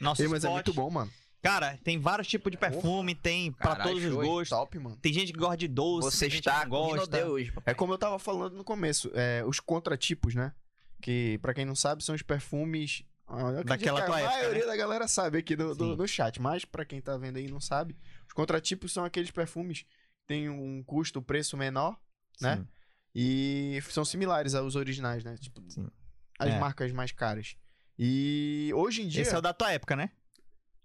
Nosso 0.00 0.20
Ei, 0.22 0.28
mas 0.28 0.44
é 0.44 0.48
muito 0.48 0.72
bom, 0.74 0.90
mano. 0.90 1.10
Cara, 1.42 1.78
tem 1.84 2.00
vários 2.00 2.26
tipos 2.26 2.50
de 2.50 2.56
perfume, 2.58 3.14
tem 3.14 3.52
pra 3.52 3.76
Caralho, 3.76 3.90
todos 3.90 4.04
os 4.04 4.14
gostos. 4.14 4.48
Top, 4.48 4.78
mano. 4.80 4.96
Tem 4.96 5.12
gente 5.12 5.32
que 5.32 5.38
gosta 5.38 5.56
de 5.56 5.68
doce, 5.68 6.10
Você 6.10 6.26
está 6.26 6.62
que 6.64 6.68
gosta. 6.70 7.26
Hoje. 7.28 7.52
É 7.64 7.72
como 7.72 7.92
eu 7.92 7.98
tava 7.98 8.18
falando 8.18 8.56
no 8.56 8.64
começo, 8.64 9.10
é, 9.14 9.44
os 9.46 9.60
contratipos, 9.60 10.34
né? 10.34 10.52
Que, 11.00 11.38
pra 11.40 11.54
quem 11.54 11.64
não 11.64 11.76
sabe, 11.76 12.02
são 12.02 12.14
os 12.16 12.22
perfumes. 12.22 13.04
ah, 13.28 13.62
Daquela 13.64 14.00
que 14.00 14.06
tua 14.06 14.16
A 14.16 14.20
época, 14.20 14.34
maioria 14.38 14.60
né? 14.62 14.66
da 14.66 14.76
galera 14.76 15.06
sabe 15.06 15.38
aqui 15.38 15.54
do, 15.54 15.72
do- 15.74 15.96
no 15.96 16.08
chat, 16.08 16.40
mas 16.40 16.64
pra 16.64 16.84
quem 16.84 17.00
tá 17.00 17.16
vendo 17.16 17.36
aí 17.36 17.44
e 17.46 17.50
não 17.50 17.60
sabe, 17.60 17.96
contratipos 18.36 18.92
são 18.92 19.04
aqueles 19.04 19.30
perfumes 19.30 19.82
que 19.82 20.26
têm 20.26 20.48
um 20.48 20.82
custo, 20.84 21.20
preço 21.22 21.56
menor, 21.56 21.98
né? 22.40 22.56
Sim. 22.58 22.68
E 23.14 23.80
são 23.90 24.04
similares 24.04 24.54
aos 24.54 24.76
originais, 24.76 25.24
né? 25.24 25.36
Tipo, 25.38 25.62
Sim. 25.68 25.88
as 26.38 26.50
É. 26.52 26.58
marcas 26.60 26.92
mais 26.92 27.10
caras. 27.12 27.56
E 27.98 28.70
hoje 28.74 29.02
em 29.02 29.08
dia, 29.08 29.22
Esse 29.22 29.34
é 29.34 29.38
o 29.38 29.40
da 29.40 29.54
tua 29.54 29.72
época, 29.72 29.96
né? 29.96 30.10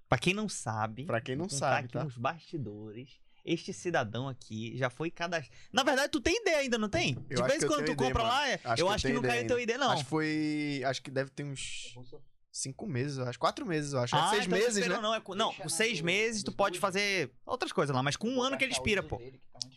Pra 0.08 0.18
quem 0.18 0.34
não 0.34 0.48
sabe, 0.48 1.06
pra 1.06 1.20
quem 1.22 1.36
não 1.36 1.50
sabe, 1.50 1.86
aqui 1.86 1.94
tá? 1.94 2.04
nos 2.04 2.18
bastidores, 2.18 3.20
este 3.46 3.74
cidadão 3.74 4.28
aqui 4.30 4.78
já 4.78 4.90
foi 4.90 5.10
cadastrado. 5.12 5.58
Na 5.74 5.84
verdade, 5.84 6.10
tu 6.12 6.22
tem 6.22 6.40
ideia 6.42 6.58
ainda, 6.60 6.78
não 6.78 6.88
tem? 6.90 7.18
Eu 7.30 7.42
De 7.42 7.48
vez 7.48 7.60
que 7.60 7.66
em 7.66 7.68
quando 7.68 7.86
tu 7.86 7.96
compra 7.96 8.24
mano. 8.24 8.34
lá, 8.34 8.48
é- 8.50 8.60
Acho 8.64 8.82
eu 8.82 8.88
que 8.88 8.94
acho 8.94 9.02
que 9.02 9.08
tenho 9.10 9.22
não 9.22 9.30
caiu 9.30 9.44
ideia 9.44 9.48
teu 9.48 9.60
ID, 9.60 9.78
não. 9.78 9.92
Acho 9.92 10.04
que 10.04 10.10
foi. 10.10 10.82
Acho 10.86 11.02
que 11.02 11.12
deve 11.12 11.30
ter 11.32 11.44
uns. 11.44 11.94
Cinco 12.52 12.86
meses, 12.86 13.18
eu 13.18 13.26
acho. 13.28 13.40
Quatro 13.40 13.66
meses, 13.66 13.94
eu 13.94 14.00
acho. 14.00 14.16
Ah, 14.16 14.30
Seis 14.30 14.46
então 14.46 14.58
não 14.58 14.66
meses, 14.66 14.88
né? 14.88 15.00
Não, 15.00 15.16
é 15.16 15.22
com, 15.22 15.34
não, 15.34 15.54
com 15.54 15.70
seis 15.70 16.02
meses 16.02 16.44
tu 16.44 16.52
pode 16.52 16.80
fazer 16.80 17.32
outras 17.46 17.72
coisas 17.72 17.96
lá, 17.96 18.04
mas 18.04 18.18
com 18.18 18.28
um 18.28 18.42
ano 18.42 18.58
que 18.58 18.66
ele 18.66 18.74
expira, 18.74 19.02
pô. 19.02 19.22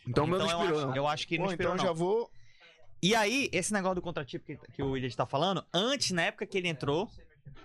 Então 0.05 0.25
o 0.25 0.27
meu 0.27 0.39
não 0.39 0.49
eu 0.49 0.59
expirou, 0.59 0.77
acho, 0.79 0.87
não. 0.87 0.95
eu 0.95 1.07
acho 1.07 1.27
que 1.27 1.37
não 1.37 1.45
expirou, 1.45 1.73
então 1.73 1.85
já 1.85 1.93
vou. 1.93 2.29
E 3.01 3.15
aí, 3.15 3.49
esse 3.53 3.71
negócio 3.71 3.95
do 3.95 4.01
contratipo 4.01 4.45
que, 4.45 4.57
que 4.73 4.81
o 4.83 4.91
William 4.91 5.09
tá 5.11 5.25
falando, 5.25 5.65
antes, 5.73 6.11
na 6.11 6.23
época 6.23 6.45
que 6.45 6.57
ele 6.57 6.67
entrou. 6.67 7.09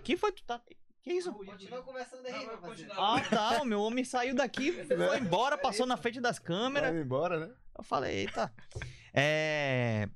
Que 0.03 0.15
foi 0.15 0.31
tu 0.31 0.43
tá. 0.43 0.61
Que 1.01 1.11
isso? 1.13 1.33
Continua 1.33 1.81
conversando 1.81 2.25
aí. 2.27 2.47
Ah, 2.91 3.21
tá. 3.29 3.61
O 3.61 3.65
meu 3.65 3.81
homem 3.81 4.05
saiu 4.05 4.35
daqui, 4.35 4.71
foi 4.71 5.19
embora, 5.19 5.57
passou 5.57 5.85
na 5.85 5.97
frente 5.97 6.21
das 6.21 6.37
câmeras. 6.37 6.91
Vai 6.91 7.01
embora, 7.01 7.39
né? 7.39 7.53
Eu 7.77 7.83
falei, 7.83 8.19
eita. 8.19 8.53
É. 9.13 10.07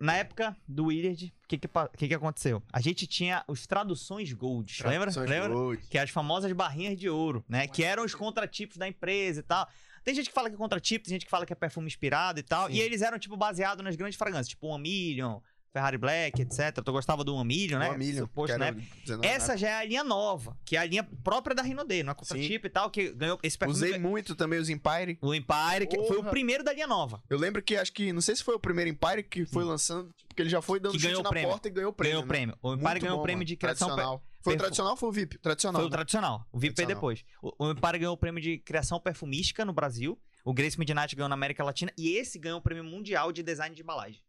Na 0.00 0.16
época 0.16 0.56
do 0.66 0.86
Willard, 0.86 1.26
o 1.44 1.48
que 1.48 1.58
que, 1.58 1.68
que 1.68 2.08
que 2.08 2.14
aconteceu? 2.14 2.62
A 2.72 2.80
gente 2.80 3.06
tinha 3.06 3.44
os 3.46 3.66
traduções 3.66 4.32
Gold, 4.32 4.82
lembra? 4.82 5.12
Traduções 5.12 5.28
Lembra? 5.28 5.48
Gold. 5.50 5.86
Que 5.90 5.98
é 5.98 6.00
as 6.00 6.08
famosas 6.08 6.50
barrinhas 6.52 6.98
de 6.98 7.10
ouro, 7.10 7.44
né? 7.46 7.66
Que 7.66 7.84
eram 7.84 8.02
os 8.02 8.14
contratipos 8.14 8.78
da 8.78 8.88
empresa 8.88 9.40
e 9.40 9.42
tal. 9.42 9.68
Tem 10.02 10.14
gente 10.14 10.28
que 10.28 10.34
fala 10.34 10.48
que 10.48 10.54
é 10.54 10.58
contratipo, 10.58 11.04
tem 11.04 11.12
gente 11.12 11.26
que 11.26 11.30
fala 11.30 11.44
que 11.44 11.52
é 11.52 11.56
perfume 11.56 11.86
inspirado 11.86 12.40
e 12.40 12.42
tal. 12.42 12.68
Sim. 12.68 12.74
E 12.74 12.80
eles 12.80 13.02
eram, 13.02 13.18
tipo, 13.18 13.36
baseados 13.36 13.84
nas 13.84 13.94
grandes 13.94 14.16
fragrâncias, 14.16 14.48
tipo 14.48 14.66
One 14.66 14.82
Million, 14.82 15.40
Ferrari 15.72 15.98
Black, 15.98 16.42
etc. 16.42 16.82
Tu 16.84 16.92
gostava 16.92 17.22
do 17.22 17.42
Million, 17.44 17.78
né? 17.78 17.96
Suposto, 18.14 18.52
que 18.54 18.58
né? 18.58 18.68
era 18.68 18.76
19, 19.04 19.26
Essa 19.26 19.56
já 19.56 19.68
é 19.68 19.74
a 19.78 19.84
linha 19.84 20.02
nova, 20.02 20.56
que 20.64 20.76
é 20.76 20.80
a 20.80 20.84
linha 20.84 21.04
própria 21.22 21.54
da 21.54 21.62
Rinode, 21.62 22.02
não 22.02 22.12
é 22.12 22.14
contratipo 22.14 22.66
e 22.66 22.70
tal, 22.70 22.90
que 22.90 23.10
ganhou 23.12 23.38
esse 23.42 23.56
perfume. 23.56 23.76
Usei 23.76 23.98
muito 23.98 24.34
também 24.34 24.58
os 24.58 24.68
Empire. 24.68 25.18
O 25.22 25.32
Empire, 25.34 25.86
que 25.88 25.96
foi 25.96 26.16
o 26.16 26.20
Porra. 26.20 26.30
primeiro 26.30 26.64
da 26.64 26.72
linha 26.72 26.86
nova. 26.86 27.22
Eu 27.30 27.38
lembro 27.38 27.62
que 27.62 27.76
acho 27.76 27.92
que. 27.92 28.12
Não 28.12 28.20
sei 28.20 28.34
se 28.34 28.42
foi 28.42 28.54
o 28.54 28.60
primeiro 28.60 28.90
Empire 28.90 29.22
que 29.22 29.46
foi 29.46 29.64
lançando. 29.64 30.12
Porque 30.28 30.42
ele 30.42 30.50
já 30.50 30.60
foi 30.62 30.80
dando 30.80 30.92
Que 30.92 31.00
chute 31.00 31.14
na 31.14 31.20
o 31.20 31.30
prêmio. 31.30 31.50
porta 31.50 31.68
e 31.68 31.70
ganhou 31.70 31.90
o 31.90 31.92
prêmio. 31.92 32.12
ganhou 32.12 32.22
o 32.22 32.26
né? 32.26 32.28
prêmio. 32.28 32.58
O 32.62 32.72
Empire 32.74 32.88
Muito 32.90 33.00
ganhou 33.02 33.14
o 33.14 33.18
bom, 33.18 33.22
prêmio 33.22 33.38
mano. 33.38 33.46
de 33.46 33.56
criação. 33.56 33.88
Tradicional. 33.88 34.24
Foi 34.42 34.54
o 34.54 34.56
tradicional 34.56 34.90
ou 34.92 34.96
foi 34.96 35.08
o 35.08 35.12
VIP? 35.12 35.38
Tradicional. 35.38 35.80
Foi 35.80 35.86
o 35.86 35.90
né? 35.90 35.96
tradicional. 35.96 36.46
O 36.50 36.58
VIP 36.58 36.74
Tradicional. 36.74 37.00
depois. 37.00 37.24
O, 37.42 37.66
o 37.66 37.70
Empire 37.72 37.98
ganhou 37.98 38.14
o 38.14 38.16
prêmio 38.16 38.40
de 38.40 38.58
criação 38.58 38.98
perfumística 38.98 39.64
no 39.64 39.72
Brasil. 39.72 40.18
O 40.44 40.54
Grace 40.54 40.78
Midnight 40.78 41.14
ganhou 41.14 41.28
na 41.28 41.34
América 41.34 41.62
Latina. 41.62 41.92
E 41.98 42.16
esse 42.16 42.38
ganhou 42.38 42.58
o 42.58 42.62
prêmio 42.62 42.82
mundial 42.84 43.32
de 43.32 43.42
design 43.42 43.74
de 43.74 43.82
embalagem. 43.82 44.20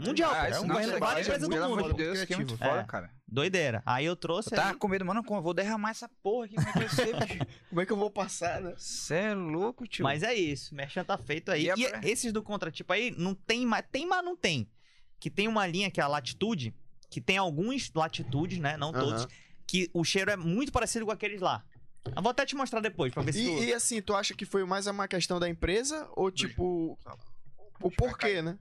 Mundial, 0.00 0.32
Ah, 0.32 0.48
isso 0.50 0.58
É 0.58 0.60
um 0.62 0.66
não, 0.66 0.80
é 0.80 0.86
do 1.38 1.68
mundo. 1.68 1.88
De 1.88 1.94
Deus, 1.94 2.24
que 2.24 2.32
é 2.32 2.36
muito 2.36 2.54
criativo. 2.54 2.70
foda, 2.70 2.80
É. 2.80 2.84
cara. 2.84 3.10
Doideira. 3.26 3.82
Aí 3.84 4.04
eu 4.04 4.12
Eu 4.12 4.16
trouxe. 4.16 4.50
tava 4.50 4.70
aí- 4.70 4.76
com 4.76 4.88
medo, 4.88 5.04
mano, 5.04 5.22
como 5.24 5.38
eu 5.38 5.42
vou 5.42 5.52
derramar 5.54 5.90
essa 5.90 6.08
porra 6.22 6.46
aqui, 6.46 6.54
como 6.56 6.68
é 6.68 6.72
que 6.88 6.94
ser, 6.94 7.04
bicho? 7.38 7.46
Como 7.68 7.80
é 7.80 7.86
que 7.86 7.92
eu 7.92 7.96
vou 7.96 8.10
passar, 8.10 8.60
né? 8.60 8.74
Cê 8.76 9.14
é 9.14 9.34
louco, 9.34 9.86
tio. 9.86 10.02
Mas 10.04 10.22
é 10.22 10.34
isso. 10.34 10.74
Merchan 10.74 11.04
tá 11.04 11.18
feito 11.18 11.50
aí. 11.50 11.64
E 11.64 11.66
E, 11.80 11.86
a 11.86 11.90
pra- 11.90 12.00
esses 12.08 12.32
do 12.32 12.42
contratipo 12.42 12.92
aí, 12.92 13.12
não 13.16 13.34
tem 13.34 13.66
mais. 13.66 13.84
Tem, 13.90 14.06
mas 14.06 14.24
não 14.24 14.36
tem. 14.36 14.68
Que 15.18 15.30
tem 15.30 15.48
uma 15.48 15.66
linha 15.66 15.90
que 15.90 16.00
é 16.00 16.04
a 16.04 16.08
Latitude, 16.08 16.74
que 17.10 17.20
tem 17.20 17.36
alguns 17.38 17.90
latitudes, 17.94 18.58
né? 18.58 18.76
Não 18.76 18.92
todos. 18.92 19.22
Aham. 19.22 19.28
Que 19.66 19.90
o 19.94 20.04
cheiro 20.04 20.30
é 20.30 20.36
muito 20.36 20.70
parecido 20.70 21.06
com 21.06 21.12
aqueles 21.12 21.40
lá. 21.40 21.64
Eu 22.14 22.20
vou 22.22 22.30
até 22.30 22.44
te 22.44 22.54
mostrar 22.54 22.80
depois, 22.80 23.14
pra 23.14 23.22
ver 23.22 23.32
se 23.32 23.42
tu... 23.42 23.62
E, 23.62 23.68
e 23.68 23.72
assim, 23.72 24.02
tu 24.02 24.14
acha 24.14 24.34
que 24.34 24.44
foi 24.44 24.62
mais 24.66 24.86
uma 24.86 25.08
questão 25.08 25.40
da 25.40 25.48
empresa 25.48 26.06
ou 26.14 26.30
tipo. 26.30 26.98
O 27.80 27.90
porquê, 27.90 28.42
né? 28.42 28.58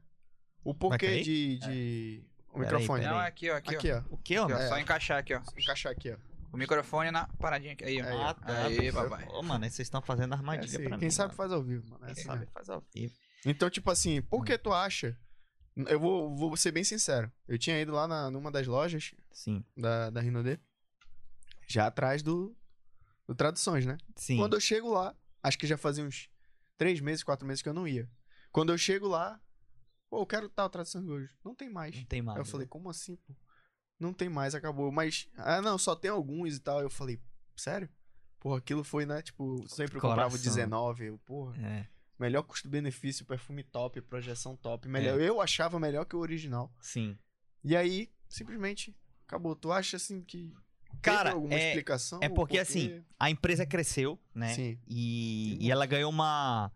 O 0.63 0.73
porquê 0.73 1.21
de. 1.21 1.57
de... 1.59 2.23
O 2.49 2.59
Peraí, 2.59 2.65
microfone. 2.71 3.01
peraí. 3.01 3.15
Não, 3.15 3.21
é 3.23 3.27
aqui, 3.27 3.49
ó. 3.49 3.55
Aqui, 3.57 3.75
Aqui, 3.75 3.91
ó. 3.91 3.97
ó. 3.97 4.03
O 4.11 4.17
que, 4.17 4.37
ó? 4.37 4.43
Aqui, 4.45 4.53
ó, 4.53 4.57
É. 4.57 4.67
Só 4.69 4.77
encaixar 4.79 5.17
aqui, 5.17 5.33
ó. 5.33 5.41
Encaixar 5.57 5.91
aqui, 5.91 6.11
ó. 6.11 6.17
O 6.51 6.57
microfone 6.57 7.09
na 7.09 7.27
paradinha 7.39 7.73
aqui. 7.73 7.83
Aí, 7.83 7.99
ó. 8.01 8.05
Aí, 8.05 8.13
ó. 8.15 8.27
Ah, 8.27 8.33
tá. 8.35 8.63
Aí, 8.65 8.91
papai. 8.91 9.27
Ô, 9.29 9.41
mano, 9.41 9.63
aí 9.65 9.71
vocês 9.71 9.87
estão 9.87 10.01
fazendo 10.03 10.33
É 10.33 10.37
armadilha 10.37 10.65
assim, 10.77 10.83
pra 10.83 10.95
mim. 10.95 10.99
quem 10.99 11.09
sabe 11.09 11.27
mano. 11.29 11.37
faz 11.37 11.51
ao 11.51 11.63
vivo, 11.63 11.89
mano. 11.89 12.03
É 12.03 12.07
Quem 12.07 12.11
assim, 12.13 12.23
sabe 12.23 12.39
mesmo. 12.41 12.51
faz 12.53 12.69
ao 12.69 12.83
vivo. 12.93 13.13
Então, 13.45 13.69
tipo 13.71 13.89
assim, 13.89 14.21
por 14.21 14.45
que 14.45 14.55
tu 14.57 14.71
acha? 14.71 15.17
Eu 15.75 15.99
vou, 15.99 16.35
vou 16.35 16.55
ser 16.55 16.71
bem 16.71 16.83
sincero. 16.83 17.31
Eu 17.47 17.57
tinha 17.57 17.81
ido 17.81 17.91
lá 17.91 18.07
na, 18.07 18.29
numa 18.29 18.51
das 18.51 18.67
lojas 18.67 19.15
Sim, 19.31 19.65
da, 19.75 20.11
da 20.11 20.21
Rinode, 20.21 20.59
já 21.67 21.87
atrás 21.87 22.21
do, 22.21 22.55
do 23.27 23.33
Traduções, 23.33 23.83
né? 23.85 23.97
sim. 24.15 24.37
Quando 24.37 24.55
eu 24.55 24.59
chego 24.59 24.91
lá, 24.91 25.15
acho 25.41 25.57
que 25.57 25.65
já 25.65 25.75
fazia 25.77 26.03
uns 26.03 26.29
três 26.77 26.99
meses, 27.01 27.23
quatro 27.23 27.47
meses 27.47 27.63
que 27.63 27.67
eu 27.69 27.73
não 27.73 27.87
ia. 27.87 28.07
Quando 28.51 28.71
eu 28.71 28.77
chego 28.77 29.07
lá, 29.07 29.41
pô, 30.13 30.21
eu 30.21 30.25
quero 30.27 30.47
tal 30.47 30.69
tradução 30.69 31.03
hoje. 31.07 31.33
Não 31.43 31.55
tem 31.55 31.71
mais. 31.71 31.95
Não 31.95 32.05
tem 32.05 32.21
mais. 32.21 32.37
Aí 32.37 32.41
eu 32.41 32.45
né? 32.45 32.51
falei, 32.51 32.67
como 32.67 32.87
assim, 32.87 33.15
pô? 33.15 33.33
Não 33.99 34.13
tem 34.13 34.29
mais, 34.29 34.53
acabou. 34.53 34.91
Mas, 34.91 35.27
ah, 35.35 35.59
não, 35.59 35.75
só 35.77 35.95
tem 35.95 36.11
alguns 36.11 36.55
e 36.55 36.59
tal. 36.59 36.81
Eu 36.81 36.89
falei, 36.89 37.19
sério? 37.55 37.89
Porra, 38.39 38.59
aquilo 38.59 38.83
foi, 38.83 39.07
né? 39.07 39.23
Tipo, 39.23 39.67
sempre 39.67 39.97
eu 39.97 40.01
comprava 40.01 40.35
o 40.35 40.37
Coração. 40.37 40.53
19. 40.53 41.05
Eu, 41.05 41.17
porra, 41.19 41.57
É, 41.59 41.87
melhor 42.19 42.43
custo-benefício, 42.43 43.25
perfume 43.25 43.63
top, 43.63 43.99
projeção 44.01 44.55
top. 44.55 44.87
Melhor, 44.87 45.19
Eu 45.19 45.41
achava 45.41 45.79
melhor 45.79 46.05
que 46.05 46.15
o 46.15 46.19
original. 46.19 46.71
sim. 46.79 47.17
E 47.63 47.75
aí, 47.75 48.11
simplesmente, 48.27 48.95
acabou. 49.25 49.55
Tu 49.55 49.71
acha 49.71 49.97
assim 49.97 50.21
que. 50.21 50.53
Cara, 51.01 51.31
alguma 51.31 51.55
é- 51.55 51.69
explicação? 51.69 52.19
é 52.21 52.29
porque, 52.29 52.59
assim, 52.59 53.03
A 53.17 53.31
empresa 53.31 53.65
cresceu, 53.65 54.19
né? 54.35 54.53
Sim. 54.53 54.77
E, 54.85 55.57
e 55.59 55.71
ela 55.71 55.85
ganhou 55.87 56.11
uma, 56.11 56.71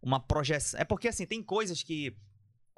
uma 0.00 0.18
projeção. 0.18 0.80
É 0.80 0.84
porque, 0.84 1.08
assim, 1.08 1.26
tem 1.26 1.42
coisas 1.42 1.82
que, 1.82 2.16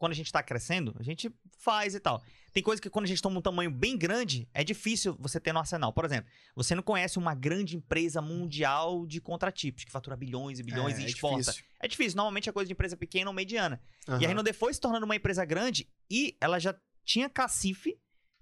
quando 0.03 0.11
a 0.11 0.17
gente 0.17 0.33
tá 0.33 0.43
crescendo, 0.43 0.93
a 0.99 1.03
gente 1.05 1.33
faz 1.57 1.95
e 1.95 2.01
tal. 2.01 2.21
Tem 2.53 2.61
coisas 2.61 2.81
que, 2.81 2.91
quando 2.91 3.05
a 3.05 3.09
gente 3.09 3.23
toma 3.23 3.39
um 3.39 3.41
tamanho 3.41 3.71
bem 3.71 3.97
grande, 3.97 4.49
é 4.53 4.65
difícil 4.65 5.17
você 5.17 5.39
ter 5.39 5.53
no 5.53 5.61
arsenal. 5.61 5.93
Por 5.93 6.05
exemplo, 6.05 6.29
você 6.57 6.75
não 6.75 6.83
conhece 6.83 7.21
uma 7.21 7.37
grande 7.37 7.77
empresa 7.77 8.21
mundial 8.21 9.07
de 9.07 9.21
contratipos, 9.21 9.85
que 9.85 9.93
fatura 9.93 10.17
bilhões 10.17 10.59
e 10.59 10.65
bilhões 10.65 10.99
e 10.99 11.05
é 11.05 11.07
exporta. 11.07 11.39
difícil. 11.39 11.65
É 11.79 11.87
difícil. 11.87 12.17
Normalmente 12.17 12.49
é 12.49 12.53
coisa 12.53 12.67
de 12.67 12.73
empresa 12.73 12.97
pequena 12.97 13.31
ou 13.31 13.33
mediana. 13.33 13.81
E 14.09 14.25
a. 14.25 14.29
Renaudet 14.29 14.59
foi 14.59 14.75
se 14.75 14.81
tornando 14.81 15.05
uma 15.05 15.15
empresa 15.15 15.45
grande 15.45 15.89
e 16.11 16.37
ela 16.41 16.59
já 16.59 16.75
tinha 17.05 17.31
cacife 17.31 17.97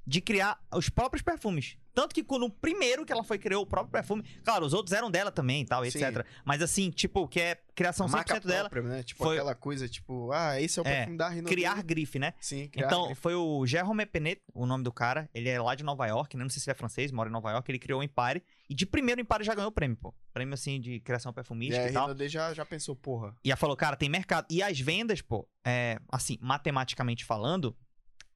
de 0.06 0.22
criar 0.22 0.58
os 0.74 0.88
próprios 0.88 1.22
perfumes. 1.22 1.76
Tanto 1.94 2.14
que 2.14 2.24
no 2.38 2.48
primeiro 2.50 3.04
que 3.04 3.12
ela 3.12 3.24
foi 3.24 3.38
criou 3.38 3.62
o 3.62 3.66
próprio 3.66 3.90
perfume, 3.92 4.22
claro, 4.44 4.64
os 4.64 4.72
outros 4.72 4.92
eram 4.92 5.10
dela 5.10 5.30
também 5.30 5.62
e 5.62 5.66
tal, 5.66 5.84
Sim. 5.84 5.88
etc. 6.04 6.24
Mas 6.44 6.62
assim, 6.62 6.90
tipo, 6.90 7.26
que 7.28 7.40
é 7.40 7.60
criação 7.74 8.06
A 8.06 8.08
100% 8.08 8.12
marca 8.12 8.40
dela, 8.40 8.70
própria, 8.70 8.82
né? 8.96 9.02
Tipo 9.02 9.24
foi- 9.24 9.36
aquela 9.36 9.54
coisa, 9.54 9.88
tipo, 9.88 10.30
ah, 10.32 10.60
esse 10.60 10.78
é 10.78 10.82
o 10.82 10.86
É, 10.86 10.96
perfume 10.98 11.16
da 11.16 11.28
Renaudet. 11.28 11.54
criar 11.54 11.82
grife, 11.82 12.18
né? 12.18 12.34
Sim, 12.40 12.68
criar 12.68 12.86
Então, 12.86 13.06
grife. 13.06 13.20
foi 13.20 13.34
o 13.34 13.66
Jérôme 13.66 14.04
Penet, 14.06 14.40
o 14.54 14.66
nome 14.66 14.84
do 14.84 14.92
cara. 14.92 15.28
Ele 15.34 15.48
é 15.48 15.60
lá 15.60 15.74
de 15.74 15.82
Nova 15.82 16.06
York, 16.06 16.36
né? 16.36 16.42
Não 16.42 16.50
sei 16.50 16.60
se 16.60 16.68
ele 16.68 16.72
é 16.72 16.78
francês, 16.78 17.10
mora 17.10 17.28
em 17.28 17.32
Nova 17.32 17.50
York. 17.50 17.70
Ele 17.70 17.78
criou 17.78 18.00
o 18.00 18.02
Empire. 18.02 18.42
E 18.68 18.74
de 18.74 18.86
primeiro 18.86 19.20
o 19.20 19.22
Empire 19.22 19.44
já 19.44 19.54
ganhou 19.54 19.70
o 19.70 19.72
prêmio, 19.72 19.96
pô. 19.96 20.14
Prêmio, 20.32 20.54
assim, 20.54 20.80
de 20.80 21.00
criação 21.00 21.32
E 21.32 21.34
perfumística 21.34 21.84
a 21.84 21.88
e 21.88 21.92
tal. 21.92 22.02
Renaudet 22.02 22.28
já, 22.28 22.54
já 22.54 22.64
pensou, 22.64 22.94
porra. 22.94 23.34
E 23.44 23.50
ela 23.50 23.56
falou, 23.56 23.76
cara, 23.76 23.96
tem 23.96 24.08
mercado. 24.08 24.46
E 24.50 24.62
as 24.62 24.78
vendas, 24.78 25.20
pô, 25.22 25.48
é, 25.66 25.98
assim, 26.12 26.38
matematicamente 26.40 27.24
falando, 27.24 27.76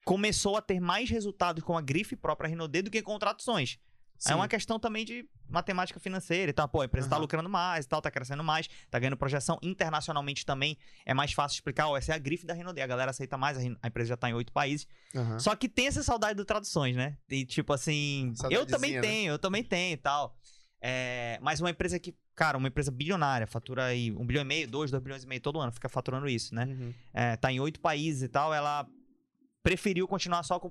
começou 0.05 0.57
a 0.57 0.63
ter 0.63 0.81
mais 0.81 1.11
resultados 1.11 1.63
com 1.63 1.77
a 1.77 1.81
grife 1.81 2.17
própria 2.17 2.49
Renaudet 2.49 2.83
do 2.83 2.91
que 2.91 3.03
com 3.03 3.19
traduções. 3.19 3.79
É 4.25 4.29
Sim. 4.29 4.35
uma 4.35 4.49
questão 4.49 4.79
também 4.79 5.05
de 5.05 5.29
matemática 5.49 6.01
financeira 6.01 6.51
e 6.51 6.53
tal. 6.53 6.69
Pô, 6.69 6.81
a 6.81 6.85
empresa 6.87 7.09
tá 7.09 7.17
Aham. 7.17 7.23
lucrando 7.23 7.49
mais 7.49 7.85
e 7.85 7.89
tal, 7.89 8.01
tá 8.01 8.11
crescendo 8.11 8.43
mais, 8.43 8.69
tá 8.91 8.99
ganhando 8.99 9.17
projeção. 9.17 9.59
Internacionalmente 9.63 10.47
também 10.47 10.79
é 11.05 11.13
mais 11.13 11.33
fácil 11.33 11.57
explicar, 11.57 11.89
ó, 11.89 11.97
essa 11.97 12.13
é 12.13 12.15
a 12.15 12.19
grife 12.19 12.47
da 12.47 12.55
Renaudet. 12.55 12.83
A 12.83 12.87
galera 12.87 13.11
aceita 13.11 13.37
mais, 13.37 13.59
a 13.59 13.87
empresa 13.87 14.09
já 14.09 14.17
tá 14.17 14.31
em 14.31 14.35
oito 14.35 14.53
países. 14.53 14.87
Aham. 15.15 15.39
Só 15.39 15.55
que 15.55 15.69
tem 15.69 15.89
essa 15.89 16.03
saudade 16.03 16.37
do 16.37 16.45
traduções, 16.45 16.97
né? 16.97 17.19
E 17.29 17.45
tipo 17.45 17.73
assim, 17.73 18.33
eu 18.51 18.65
também 18.65 18.93
né? 18.93 19.01
tenho, 19.01 19.33
eu 19.33 19.39
também 19.39 19.63
tenho 19.63 19.95
e 19.95 19.99
tal. 19.99 20.35
É, 20.81 21.39
mas 21.43 21.61
uma 21.61 21.71
empresa 21.71 21.99
que, 21.99 22.15
cara, 22.35 22.57
uma 22.57 22.69
empresa 22.69 22.91
bilionária, 22.91 23.47
fatura 23.47 23.87
aí 23.87 24.13
um 24.13 24.25
bilhão 24.25 24.43
e 24.43 24.47
meio, 24.47 24.69
dois, 24.69 24.91
dois 24.91 25.03
bilhões 25.03 25.25
e 25.25 25.27
meio 25.27 25.41
todo 25.41 25.61
ano, 25.61 25.73
fica 25.73 25.89
faturando 25.89 26.29
isso, 26.29 26.55
né? 26.55 26.67
Uhum. 26.67 26.95
É, 27.13 27.37
tá 27.37 27.51
em 27.51 27.59
oito 27.59 27.81
países 27.81 28.23
e 28.23 28.29
tal, 28.29 28.53
ela 28.55 28.87
preferiu 29.65 30.07
continuar 30.07 30.43
só 30.45 30.61
com 30.61 30.71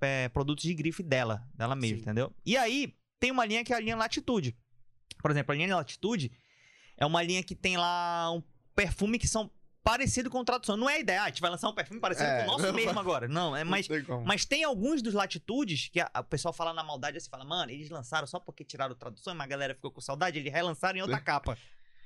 é, 0.00 0.28
produtos 0.30 0.64
de 0.64 0.74
grife 0.74 1.02
dela, 1.02 1.46
dela 1.54 1.76
mesma, 1.76 1.98
Sim. 1.98 2.02
entendeu? 2.02 2.34
E 2.44 2.56
aí, 2.56 2.96
tem 3.20 3.30
uma 3.30 3.44
linha 3.44 3.62
que 3.62 3.72
é 3.72 3.76
a 3.76 3.80
linha 3.80 3.94
Latitude. 3.94 4.56
Por 5.22 5.30
exemplo, 5.30 5.52
a 5.52 5.54
linha 5.54 5.76
Latitude 5.76 6.32
é 6.96 7.04
uma 7.06 7.22
linha 7.22 7.42
que 7.42 7.54
tem 7.54 7.76
lá 7.76 8.32
um 8.32 8.42
perfume 8.74 9.18
que 9.18 9.28
são 9.28 9.50
parecido 9.84 10.30
com 10.30 10.42
tradução. 10.42 10.74
Não 10.76 10.88
é 10.88 10.94
a 10.94 10.98
ideia, 11.00 11.20
ah, 11.20 11.24
a 11.24 11.28
gente 11.28 11.42
vai 11.42 11.50
lançar 11.50 11.68
um 11.68 11.74
perfume 11.74 12.00
parecido 12.00 12.26
É, 12.28 12.44
com 12.44 12.50
o 12.54 12.58
nosso 12.58 12.72
mesmo 12.72 12.98
agora. 12.98 13.28
Não, 13.28 13.54
é 13.54 13.62
mais 13.62 13.86
mas 14.24 14.46
tem 14.46 14.64
alguns 14.64 15.02
dos 15.02 15.12
latitudes 15.12 15.88
que 15.92 16.00
a- 16.00 16.10
o 16.18 16.24
pessoal 16.24 16.54
fala 16.54 16.72
na 16.72 16.82
maldade 16.82 17.18
assim, 17.18 17.28
fala, 17.28 17.44
mano, 17.44 17.70
eles 17.70 17.90
lançaram 17.90 18.26
só 18.26 18.40
porque 18.40 18.64
tiraram 18.64 18.94
tradução, 18.94 19.34
mas 19.34 19.44
a 19.44 19.48
galera 19.48 19.74
ficou 19.74 19.90
com 19.90 20.00
saudade, 20.00 20.38
eles 20.38 20.50
relançaram 20.52 20.98
em 20.98 21.02
outra 21.02 21.20
capa. 21.20 21.58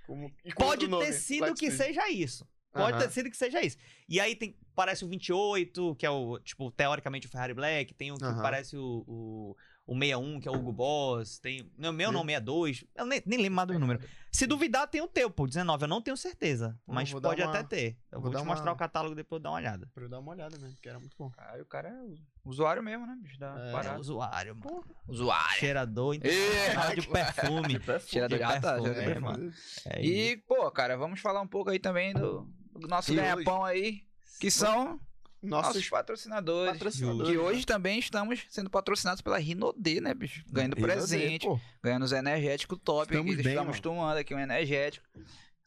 Como- 0.07 0.31
com 0.31 0.51
Pode 0.57 0.89
ter 0.89 1.13
sido 1.13 1.55
que 1.55 1.69
Latitude. 1.69 1.77
seja 1.77 2.09
isso. 2.11 2.45
Pode 2.75 2.93
Aham. 2.97 3.03
ter 3.03 3.11
sido 3.11 3.31
que 3.31 3.37
seja 3.37 3.63
isso. 3.63 3.77
E 4.09 4.19
aí 4.21 4.35
tem, 4.35 4.57
parece 4.75 5.05
o 5.05 5.09
28, 5.09 5.95
que 5.95 6.05
é 6.05 6.11
o, 6.11 6.39
tipo, 6.41 6.71
teoricamente 6.73 7.27
o 7.27 7.31
Ferrari 7.31 7.55
Black, 7.55 7.95
tem 7.95 8.11
o 8.13 8.17
que 8.19 8.25
Aham. 8.25 8.43
parece 8.43 8.77
o, 8.77 9.05
o, 9.07 9.57
o 9.87 9.95
61, 9.95 10.41
que 10.41 10.49
é 10.49 10.51
o 10.51 10.55
Hugo 10.57 10.73
Boss, 10.73 11.39
tem, 11.39 11.71
não, 11.79 11.93
meu 11.93 12.11
não, 12.11 12.23
62, 12.23 12.85
eu 12.97 13.07
nem, 13.07 13.23
nem 13.25 13.39
lembro 13.39 13.55
mais 13.55 13.69
do 13.69 13.79
número. 13.79 14.01
Se 14.33 14.45
duvidar, 14.49 14.89
tem 14.89 15.01
o 15.01 15.07
teu, 15.07 15.31
pô, 15.31 15.47
19, 15.47 15.85
eu 15.85 15.89
não 15.89 16.03
tenho 16.03 16.17
certeza, 16.17 16.77
mas 16.85 17.13
pode 17.13 17.41
uma- 17.41 17.51
até 17.51 17.63
ter. 17.63 17.97
Eu 18.11 18.21
vou 18.21 18.33
vou, 18.33 18.41
te 18.41 18.45
uma- 18.45 18.53
mostrar 18.55 18.73
o 18.73 18.77
catálogo 18.77 19.15
depois 19.15 19.41
dar 19.41 19.51
uma 19.51 19.59
olhada. 19.59 19.89
Pra 19.95 20.03
eu 20.05 20.09
dar 20.09 20.19
uma 20.19 20.33
olhada 20.33 20.59
mesmo, 20.59 20.77
que 20.83 20.89
era 20.89 20.99
muito 20.99 21.15
bom. 21.17 21.31
Cara, 21.31 21.63
o 21.63 21.67
cara 21.67 21.89
é 21.91 22.15
usuário 22.45 22.83
mesmo, 22.83 23.07
né, 23.07 23.17
bicho? 23.23 23.39
Da 23.39 23.55
É. 23.57 23.69
É, 23.69 23.73
parada. 23.73 24.01
usuário, 24.01 24.57
mano. 24.57 24.85
Usuário. 25.07 25.59
Cheirador 25.61 26.15
internacional 26.17 26.95
de 26.97 27.09
perfume. 27.09 27.81
Cheirador 28.09 28.39
de 28.39 28.61
perfume, 28.61 28.89
é, 29.13 29.19
mano. 29.21 29.53
É. 29.87 30.05
E, 30.05 30.37
pô, 30.39 30.69
cara, 30.73 30.97
vamos 30.97 31.21
falar 31.21 31.41
um 31.41 31.47
pouco 31.47 31.71
aí 31.71 31.79
também 31.79 32.13
do, 32.13 32.51
do 32.79 32.89
nosso 32.89 33.15
ganha-pão 33.15 33.65
aí, 33.65 34.03
que 34.41 34.51
são 34.51 35.01
nossos 35.43 35.75
Nossos 35.75 35.89
patrocinadores. 35.91 36.73
patrocinadores. 36.73 37.31
Que 37.31 37.39
hoje 37.39 37.67
também 37.67 37.99
estamos 37.99 38.45
sendo 38.49 38.71
patrocinados 38.71 39.21
pela 39.21 39.39
Rinodê, 39.39 40.01
né, 40.01 40.15
bicho? 40.15 40.43
Ganhando 40.51 40.77
presente, 40.77 41.47
pô. 41.47 41.61
ganhando 41.83 42.05
os 42.05 42.13
energéticos 42.13 42.79
top. 42.83 43.13
Estamos 43.13 43.33
aqui, 43.35 43.43
bem, 43.43 43.53
estamos 43.53 43.71
mano. 43.73 43.83
tomando 43.83 44.17
aqui 44.17 44.35
um 44.35 44.39
energético. 44.39 45.07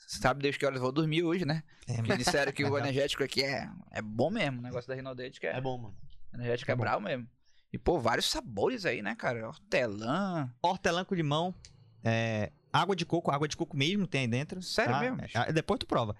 Sabe 0.08 0.42
Deus 0.42 0.58
que 0.58 0.66
horas 0.66 0.78
eu 0.78 0.82
vou 0.84 0.92
dormir 0.92 1.24
hoje, 1.24 1.46
né? 1.46 1.64
É, 1.88 1.98
Porque 1.98 2.18
disseram 2.18 2.52
que 2.52 2.64
o 2.64 2.78
energético 2.80 3.24
aqui 3.24 3.44
é, 3.44 3.70
é 3.92 4.02
bom 4.02 4.30
mesmo. 4.30 4.60
O 4.60 4.62
negócio 4.62 4.88
da 4.88 4.96
Rinodê 4.96 5.30
que 5.30 5.46
é, 5.46 5.58
É 5.58 5.62
bom, 5.62 5.78
mano. 5.78 5.96
energético 6.34 6.72
é, 6.72 6.74
é 6.74 6.76
bom. 6.76 6.82
bravo 6.82 7.02
mesmo. 7.02 7.28
E, 7.72 7.78
pô, 7.78 8.00
vários 8.00 8.30
sabores 8.30 8.86
aí, 8.86 9.02
né, 9.02 9.16
cara? 9.16 9.46
Hortelã. 9.48 10.50
Hortelã 10.62 11.04
com 11.04 11.14
limão, 11.14 11.54
é, 12.04 12.52
água 12.72 12.96
de 12.96 13.06
coco, 13.06 13.30
água 13.32 13.48
de 13.48 13.58
coco 13.58 13.76
mesmo 13.76 14.08
tem 14.08 14.22
aí 14.22 14.28
dentro. 14.28 14.62
Sério 14.62 14.94
tá? 14.94 15.00
mesmo? 15.02 15.18
É, 15.34 15.52
depois 15.52 15.78
tu 15.78 15.86
prova. 15.86 16.16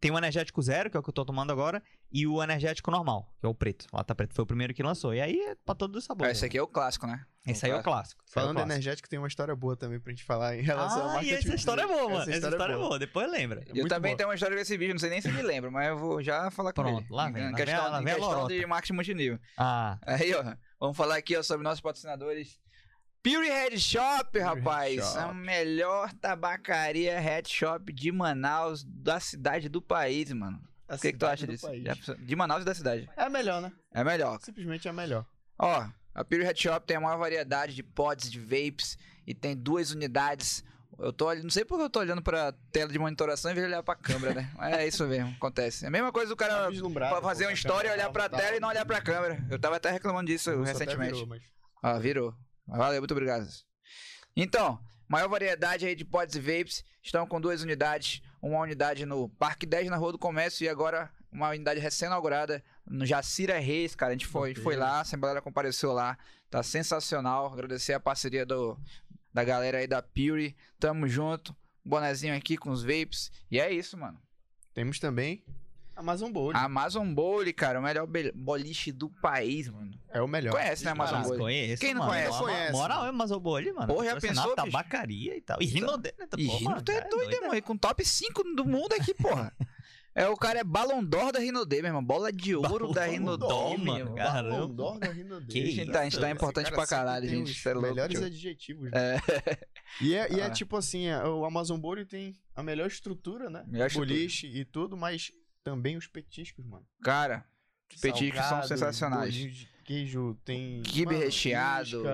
Tem 0.00 0.10
o 0.12 0.18
energético 0.18 0.62
zero, 0.62 0.88
que 0.90 0.96
é 0.96 1.00
o 1.00 1.02
que 1.02 1.08
eu 1.08 1.12
tô 1.14 1.24
tomando 1.24 1.50
agora, 1.52 1.82
e 2.12 2.24
o 2.26 2.40
energético 2.42 2.88
normal, 2.90 3.34
que 3.40 3.46
é 3.46 3.48
o 3.48 3.54
preto. 3.54 3.86
Lá 3.92 4.04
tá 4.04 4.14
preto, 4.14 4.32
foi 4.32 4.44
o 4.44 4.46
primeiro 4.46 4.72
que 4.72 4.82
lançou. 4.82 5.12
E 5.12 5.20
aí 5.20 5.36
é 5.40 5.56
pra 5.56 5.74
todos 5.74 5.96
os 5.98 6.04
Ah, 6.04 6.08
sabores. 6.08 6.36
esse 6.36 6.46
aqui 6.46 6.56
é 6.56 6.62
o 6.62 6.68
clássico, 6.68 7.06
né? 7.06 7.24
Esse 7.44 7.66
aí 7.66 7.72
é 7.72 7.76
o 7.76 7.82
clássico. 7.82 8.20
aí 8.22 8.26
é 8.26 8.30
o 8.30 8.32
Falando 8.32 8.56
clássico. 8.56 8.72
energético, 8.72 9.08
tem 9.08 9.18
uma 9.18 9.26
história 9.26 9.56
boa 9.56 9.74
também 9.76 9.98
pra 9.98 10.12
gente 10.12 10.22
falar 10.22 10.56
em 10.56 10.62
relação 10.62 11.02
ao 11.02 11.08
Ah, 11.08 11.10
e 11.10 11.14
marketing. 11.14 11.34
essa 11.48 11.54
história 11.56 11.82
é 11.82 11.86
boa, 11.86 12.02
mano. 12.04 12.20
Essa, 12.22 12.30
Essa 12.30 12.48
história, 12.48 12.72
é 12.74 12.76
boa. 12.76 12.98
Depois 12.98 13.30
lembra. 13.30 13.64
Eu 13.66 13.74
Muito 13.74 13.88
também 13.88 14.10
boa. 14.12 14.16
tenho 14.18 14.28
uma 14.28 14.34
história 14.36 14.56
desse 14.56 14.76
vídeo, 14.76 14.94
não 14.94 15.00
sei 15.00 15.10
nem 15.10 15.20
se 15.20 15.32
me 15.32 15.42
lembra, 15.42 15.70
mas 15.70 15.88
eu 15.88 15.98
vou 15.98 16.22
já 16.22 16.48
falar 16.52 16.72
com 16.72 16.82
Pronto, 16.82 17.00
ele. 17.00 17.06
lá 17.10 17.28
vem, 17.30 17.42
Em 17.42 17.50
lá 17.50 17.56
questão, 17.56 17.64
vem 17.66 17.74
a- 17.74 17.88
lá 17.90 18.00
em 18.00 18.04
vem 18.04 18.12
a 18.12 18.16
questão 18.16 18.46
de 18.46 18.66
marketing 18.66 18.92
multinível. 18.92 19.38
Ah, 19.56 19.98
Aí, 20.06 20.32
ó, 20.34 20.54
vamos 20.78 20.96
falar 20.96 21.16
aqui, 21.16 21.36
ó, 21.36 21.42
sobre 21.42 21.64
nossos 21.64 21.80
patrocinadores. 21.80 22.60
Pure 23.30 23.48
Head 23.48 23.78
Shop, 23.78 24.38
rapaz. 24.38 24.96
Head 24.96 25.00
A 25.00 25.22
Shop. 25.22 25.34
melhor 25.34 26.12
tabacaria 26.14 27.18
head 27.20 27.48
shop 27.48 27.92
de 27.92 28.10
Manaus, 28.10 28.84
da 28.84 29.20
cidade 29.20 29.68
do 29.68 29.82
país, 29.82 30.32
mano. 30.32 30.58
A 30.88 30.94
O 30.94 30.98
que, 30.98 31.12
que 31.12 31.18
tu 31.18 31.26
acha 31.26 31.46
disso? 31.46 31.66
país. 31.66 31.84
De 32.20 32.34
Manaus 32.36 32.62
e 32.62 32.64
da 32.64 32.74
cidade. 32.74 33.08
É 33.16 33.28
melhor, 33.28 33.60
né? 33.60 33.70
É 33.92 34.02
melhor. 34.02 34.38
Simplesmente 34.40 34.88
é 34.88 34.92
melhor. 34.92 35.26
Ó, 35.58 35.86
a 36.14 36.24
Pure 36.24 36.42
Head 36.42 36.58
Shop 36.60 36.86
tem 36.86 36.96
a 36.96 37.00
maior 37.00 37.18
variedade 37.18 37.74
de 37.74 37.82
pods, 37.82 38.30
de 38.30 38.40
vapes 38.40 38.96
e 39.26 39.34
tem 39.34 39.54
duas 39.54 39.90
unidades. 39.90 40.64
Eu 40.98 41.12
tô 41.12 41.26
olhando, 41.26 41.44
não 41.44 41.50
sei 41.50 41.64
porque 41.66 41.84
eu 41.84 41.90
tô 41.90 42.00
olhando 42.00 42.22
pra 42.22 42.52
tela 42.72 42.90
de 42.90 42.98
monitoração 42.98 43.50
em 43.50 43.54
vez 43.54 43.66
de 43.66 43.72
olhar 43.72 43.82
pra 43.82 43.94
câmera, 43.94 44.34
né? 44.34 44.50
Mas 44.56 44.72
é 44.74 44.86
isso 44.88 45.06
mesmo, 45.06 45.30
acontece. 45.36 45.84
É 45.84 45.88
a 45.88 45.90
mesma 45.90 46.10
coisa 46.10 46.30
do 46.30 46.36
cara 46.36 46.70
Tá 46.72 47.20
fazer 47.20 47.44
uma 47.44 47.50
a 47.50 47.54
história, 47.54 47.90
câmera 47.90 47.94
olhar 47.94 48.06
tá- 48.06 48.12
pra 48.12 48.28
tá- 48.30 48.36
tela 48.38 48.56
e 48.56 48.60
não 48.60 48.68
olhar 48.68 48.86
pra 48.86 49.00
câmera. 49.02 49.46
Eu 49.50 49.58
tava 49.58 49.76
até 49.76 49.90
reclamando 49.90 50.26
disso 50.28 50.62
recentemente. 50.62 51.12
virou, 51.12 51.26
mas- 51.26 51.42
Ah, 51.82 51.98
virou. 51.98 52.34
Valeu, 52.68 53.00
muito 53.00 53.12
obrigado. 53.12 53.48
Então, 54.36 54.78
maior 55.08 55.28
variedade 55.28 55.86
aí 55.86 55.94
de 55.94 56.04
pods 56.04 56.36
e 56.36 56.40
vapes. 56.40 56.84
Estão 57.02 57.26
com 57.26 57.40
duas 57.40 57.62
unidades. 57.62 58.22
Uma 58.40 58.60
unidade 58.60 59.06
no 59.06 59.28
Parque 59.30 59.66
10, 59.66 59.88
na 59.88 59.96
Rua 59.96 60.12
do 60.12 60.18
Comércio. 60.18 60.64
E 60.64 60.68
agora 60.68 61.10
uma 61.32 61.48
unidade 61.50 61.80
recém-inaugurada 61.80 62.62
no 62.86 63.04
Jacira 63.06 63.58
Reis, 63.58 63.94
cara. 63.94 64.10
A 64.10 64.14
gente 64.14 64.26
foi, 64.26 64.54
foi 64.54 64.76
lá, 64.76 64.98
a 64.98 65.00
Assembleia 65.00 65.40
compareceu 65.40 65.92
lá. 65.92 66.18
Tá 66.50 66.62
sensacional. 66.62 67.52
Agradecer 67.52 67.94
a 67.94 68.00
parceria 68.00 68.44
do, 68.44 68.78
da 69.32 69.42
galera 69.42 69.78
aí 69.78 69.86
da 69.86 70.02
Pure. 70.02 70.54
Tamo 70.78 71.08
junto. 71.08 71.56
Bonezinho 71.84 72.36
aqui 72.36 72.56
com 72.58 72.70
os 72.70 72.82
vapes. 72.82 73.32
E 73.50 73.58
é 73.58 73.72
isso, 73.72 73.96
mano. 73.96 74.20
Temos 74.74 74.98
também 74.98 75.42
Amazon 75.98 76.30
Bowl. 76.32 76.52
Amazon 76.54 77.12
Bowl, 77.12 77.42
cara. 77.54 77.80
O 77.80 77.82
melhor 77.82 78.06
boliche 78.34 78.92
do 78.92 79.08
país, 79.08 79.68
mano. 79.68 79.90
É 80.10 80.22
o 80.22 80.28
melhor. 80.28 80.52
Conhece, 80.52 80.84
né, 80.84 80.92
Amazon 80.92 81.22
Bowl? 81.22 81.36
conheço, 81.38 81.80
Quem 81.80 81.92
não 81.94 82.00
mano. 82.06 82.12
conhece? 82.12 82.38
Conhece, 82.38 82.72
Moral 82.72 82.96
mano. 82.98 83.06
é 83.06 83.10
Amazon 83.10 83.38
Bowl, 83.40 83.74
mano. 83.74 83.86
Porra, 83.86 84.04
já 84.06 84.20
pensou, 84.20 84.54
tabacaria 84.54 85.36
e 85.36 85.40
tal. 85.40 85.58
E 85.60 85.66
Rinodê, 85.66 86.14
né? 86.18 86.26
E 86.36 86.46
Pô, 86.46 86.56
Rino, 86.56 86.70
mano, 86.70 86.82
tu 86.82 86.92
é 86.92 87.08
doido. 87.08 87.54
E 87.54 87.60
com 87.62 87.76
top 87.76 88.04
5 88.04 88.42
do 88.54 88.64
mundo 88.64 88.92
aqui, 88.94 89.12
porra. 89.14 89.52
É, 90.14 90.26
o 90.28 90.36
cara 90.36 90.58
é 90.58 90.64
Ballon 90.64 91.04
d'Or 91.04 91.30
da 91.30 91.38
Rinodê, 91.38 91.76
meu 91.76 91.90
irmão. 91.90 92.02
Bola 92.02 92.32
de 92.32 92.52
ouro 92.56 92.88
da 92.92 93.02
Ballon 93.02 93.12
Rinodê, 93.12 93.46
mano, 93.76 93.98
irmão. 93.98 94.14
cara. 94.16 94.32
Caramba. 94.32 94.50
Ballon 94.56 94.74
d'Or 94.74 94.98
da 94.98 95.06
Rinodê. 95.12 95.52
Que 95.52 95.58
A 95.62 95.66
gente 95.66 95.92
tá, 95.92 96.00
a 96.00 96.04
gente 96.04 96.18
tá 96.18 96.26
isso, 96.26 96.34
importante 96.34 96.66
Esse 96.66 96.74
pra 96.74 96.86
cara 96.88 97.04
caralho, 97.04 97.28
gente. 97.28 97.44
os 97.44 97.50
Isso 97.56 97.68
é 97.68 97.72
louco, 97.74 97.88
melhores 97.88 98.18
tio. 98.18 98.26
adjetivos. 98.26 98.90
É. 98.92 99.18
E 100.02 100.14
é, 100.14 100.30
e 100.32 100.40
é 100.40 100.44
Ah. 100.44 100.50
tipo 100.50 100.76
assim, 100.76 101.06
é, 101.06 101.24
o 101.24 101.44
Amazon 101.46 101.78
Bowl 101.78 102.04
tem 102.04 102.34
a 102.54 102.62
melhor 102.62 102.86
estrutura, 102.88 103.48
né? 103.48 103.64
Melhor 103.66 103.86
estrutura. 103.86 104.14
Boliche 104.14 104.46
e 104.46 104.62
tudo, 104.64 104.96
mas 104.98 105.32
também 105.68 105.96
os 105.96 106.06
petiscos, 106.06 106.64
mano. 106.64 106.86
Cara, 107.02 107.44
os 107.94 108.00
petiscos 108.00 108.44
são 108.44 108.62
sensacionais. 108.62 109.34
de 109.34 109.68
queijo, 109.84 110.34
tem... 110.44 110.82
Quibe 110.82 111.12
mano, 111.12 111.24
recheado. 111.24 112.04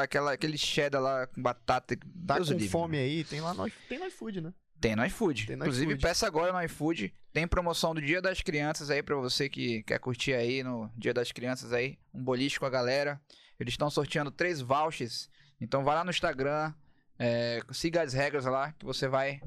aquela, 0.00 0.32
aquele 0.32 0.56
cheddar 0.58 1.00
lá 1.02 1.26
com 1.26 1.42
batata. 1.42 1.96
Tá 2.26 2.34
Deus 2.36 2.48
com 2.48 2.54
livre, 2.54 2.68
fome 2.68 2.96
mano. 2.96 3.08
aí, 3.08 3.24
tem 3.24 3.40
lá 3.40 3.54
no, 3.54 3.70
tem 3.88 3.98
no 3.98 4.06
iFood, 4.06 4.40
né? 4.40 4.52
Tem 4.80 4.94
no 4.94 5.04
iFood. 5.06 5.46
Tem 5.46 5.56
no 5.56 5.64
Inclusive, 5.64 5.92
iFood. 5.92 6.02
peça 6.02 6.26
agora 6.26 6.52
no 6.52 6.62
iFood. 6.62 7.12
Tem 7.32 7.46
promoção 7.46 7.94
do 7.94 8.00
Dia 8.00 8.22
das 8.22 8.40
Crianças 8.40 8.90
aí 8.90 9.02
pra 9.02 9.16
você 9.16 9.48
que 9.48 9.82
quer 9.82 9.98
curtir 9.98 10.32
aí 10.32 10.62
no 10.62 10.90
Dia 10.96 11.12
das 11.12 11.32
Crianças 11.32 11.72
aí. 11.72 11.98
Um 12.14 12.22
boliche 12.22 12.58
com 12.58 12.66
a 12.66 12.70
galera. 12.70 13.20
Eles 13.58 13.74
estão 13.74 13.90
sorteando 13.90 14.30
três 14.30 14.60
vouchers. 14.60 15.28
Então 15.60 15.82
vai 15.84 15.96
lá 15.96 16.04
no 16.04 16.10
Instagram. 16.10 16.72
é, 17.18 17.60
siga 17.72 18.02
as 18.02 18.12
regras 18.12 18.44
lá 18.44 18.72
que 18.72 18.84
você 18.84 19.08
vai 19.08 19.40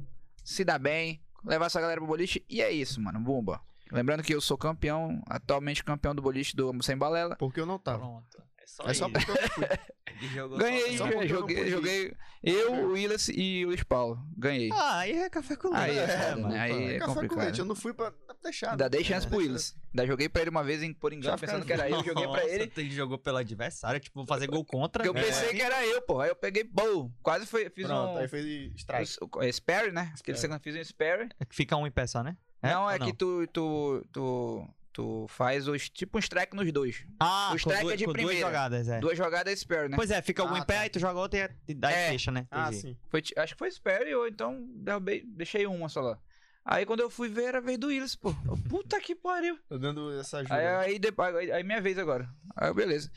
se 0.44 0.64
dar 0.66 0.78
bem. 0.80 1.22
Levar 1.44 1.66
essa 1.66 1.82
galera 1.82 2.00
pro 2.00 2.08
boliche. 2.08 2.44
E 2.50 2.62
é 2.62 2.72
isso, 2.72 3.02
mano. 3.02 3.20
Bumba. 3.20 3.62
Lembrando 3.92 4.24
que 4.24 4.34
eu 4.34 4.40
sou 4.40 4.58
campeão, 4.58 5.22
atualmente 5.28 5.84
campeão 5.84 6.16
do 6.16 6.22
boliche 6.22 6.56
do 6.56 6.82
Sem 6.82 6.98
Balela. 6.98 7.36
Porque 7.36 7.60
eu 7.60 7.66
não 7.66 7.78
tava. 7.78 8.00
Pronto. 8.00 8.44
É 8.80 8.84
só, 8.84 8.90
É 8.90 8.94
só 8.94 9.10
porque 9.10 9.32
eu 9.32 9.50
fui. 9.50 9.66
Ganhei, 10.58 10.98
só 10.98 11.06
porque 11.08 11.24
eu 11.24 11.28
joguei, 11.28 11.70
joguei. 11.70 12.14
Eu, 12.44 12.74
o 12.74 12.92
Willis 12.92 13.28
e 13.30 13.64
o 13.66 13.70
Luiz 13.70 13.84
Paulo. 13.84 14.20
Ganhei. 14.38 14.70
Ah, 14.72 15.00
aí 15.00 15.14
é 15.14 15.30
café 15.30 15.56
com 15.56 15.70
leite. 15.70 15.84
Aí 15.84 15.98
é 15.98 16.08
foda, 16.08 16.36
mano. 16.38 16.50
né? 16.50 16.60
Aí 16.60 16.72
é 16.96 17.00
Café 17.00 17.06
com 17.08 17.14
complicado. 17.14 17.44
leite, 17.44 17.60
eu 17.60 17.66
não 17.66 17.76
fui 17.76 17.94
pra 17.94 18.14
deixar. 18.44 18.72
Ainda 18.72 18.88
dei 18.90 19.04
chance 19.04 19.26
É, 19.26 19.30
pro 19.30 19.40
Willis. 19.40 19.76
Ainda 19.92 20.06
joguei 20.08 20.30
pra 20.30 20.42
ele 20.42 20.50
uma 20.52 20.64
vez 20.64 20.84
em- 20.84 20.94
por 20.94 21.12
engano, 21.12 21.38
Já 21.38 21.38
pensando 21.38 21.66
que 21.66 21.74
era 21.74 21.90
eu. 21.90 21.98
Joguei 22.04 22.14
pra 22.14 22.42
Nossa, 22.42 22.44
ele. 22.50 22.72
Ele 22.78 22.92
jogou 22.92 23.18
pelo 23.18 23.38
adversário, 23.38 24.00
tipo, 24.00 24.20
vou 24.20 24.28
fazer 24.28 24.48
gol 24.48 24.64
contra. 24.64 25.06
Eu 25.06 25.16
É. 25.16 25.24
pensei 25.24 25.50
que 25.56 25.62
era 25.62 25.84
eu, 25.86 26.02
pô. 26.04 26.20
Aí 26.20 26.30
eu 26.30 26.36
peguei, 26.36 26.64
pô, 26.66 27.10
quase 27.24 27.46
foi, 27.48 27.70
fiz 27.70 27.86
Pronto, 27.88 28.14
um. 28.14 28.18
aí 28.18 28.28
fez 28.28 28.72
strike. 28.76 29.18
Sperry, 29.54 29.92
né? 29.92 30.02
Aquele 30.02 30.18
Sperry. 30.18 30.38
segundo 30.38 30.60
fiz 30.62 30.76
um 30.76 30.84
Sperry. 30.84 31.30
Fica 31.50 31.76
um 31.78 31.88
em 31.88 31.92
pé 31.92 32.06
só, 32.06 32.22
né? 32.24 32.38
não, 32.62 32.88
é 32.90 33.00
que 33.00 33.12
tu, 33.14 33.48
tu, 33.48 34.06
tu, 34.12 34.68
tu 34.92 35.26
faz 35.30 35.68
os, 35.68 35.90
tipo 35.90 36.18
um 36.18 36.20
strike 36.20 36.56
nos 36.56 36.72
dois. 36.72 37.06
Ah, 37.20 37.48
o 37.48 37.52
com 37.52 37.58
strike 37.58 37.82
duas, 37.82 37.94
é 37.94 37.98
de 37.98 38.06
com 38.06 38.14
duas 38.14 38.38
jogadas, 38.38 38.88
é. 38.88 39.00
Duas 39.00 39.18
jogadas 39.18 39.60
Sperry, 39.60 39.90
né? 39.90 39.96
Pois 39.96 40.12
é, 40.12 40.22
fica 40.22 40.44
um 40.44 40.54
Ah, 40.54 40.60
em 40.60 40.64
pé, 40.66 40.74
tá. 40.76 40.80
aí 40.82 40.90
tu 40.90 41.00
joga 41.00 41.20
outra 41.20 41.56
e 41.68 41.74
dá 41.74 41.92
É. 41.92 42.08
e 42.08 42.12
fecha, 42.12 42.32
né? 42.32 42.48
Ah, 42.52 42.68
Entendi. 42.68 42.82
sim. 42.82 42.98
Foi, 43.10 43.24
acho 43.38 43.54
que 43.54 43.60
foi 43.60 43.72
Sperry 43.72 44.14
ou 44.16 44.28
então 44.28 44.66
derrubei, 44.76 45.24
deixei 45.26 45.66
uma 45.66 45.90
só 45.90 46.02
lá. 46.02 46.20
Aí 46.64 46.86
quando 46.86 47.00
eu 47.00 47.10
fui 47.10 47.28
ver, 47.28 47.46
era 47.46 47.58
a 47.58 47.62
vez 47.62 47.78
do 47.78 47.88
Willis, 47.88 48.16
pô. 48.16 48.34
Puta 48.70 49.00
que 49.02 49.16
pariu. 49.16 49.58
Tô 49.68 49.78
dando 49.80 50.12
essa 50.20 50.40
ajuda. 50.40 50.56
Aí, 50.56 50.68
aí, 50.68 51.00
depois, 51.00 51.36
aí, 51.36 51.52
aí 51.52 51.64
minha 51.64 51.82
vez 51.82 51.98
agora. 51.98 52.30
Aí 52.56 52.72
beleza. 52.74 53.10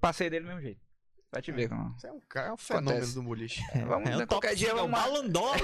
Passei 0.00 0.28
dele 0.28 0.44
do 0.44 0.48
mesmo 0.48 0.60
jeito. 0.62 0.80
Pra 1.30 1.40
te 1.40 1.50
É. 1.52 1.54
ver 1.54 1.68
como. 1.68 1.94
Você 1.96 2.08
é 2.08 2.12
um 2.12 2.20
cara, 2.28 2.48
é 2.48 2.52
um 2.52 2.56
fenômeno 2.56 2.90
Acontece. 2.92 3.14
do 3.14 3.22
boliche. 3.22 3.62
Vamos, 3.86 4.10
É 4.10 4.16
o 4.24 4.26
qualquer 4.26 4.54
dia 4.56 4.68
cinco, 4.70 4.80
é 4.80 4.82
o 4.82 4.88
vamos 4.88 4.90
mar- 5.00 5.08
balandó. 5.08 5.54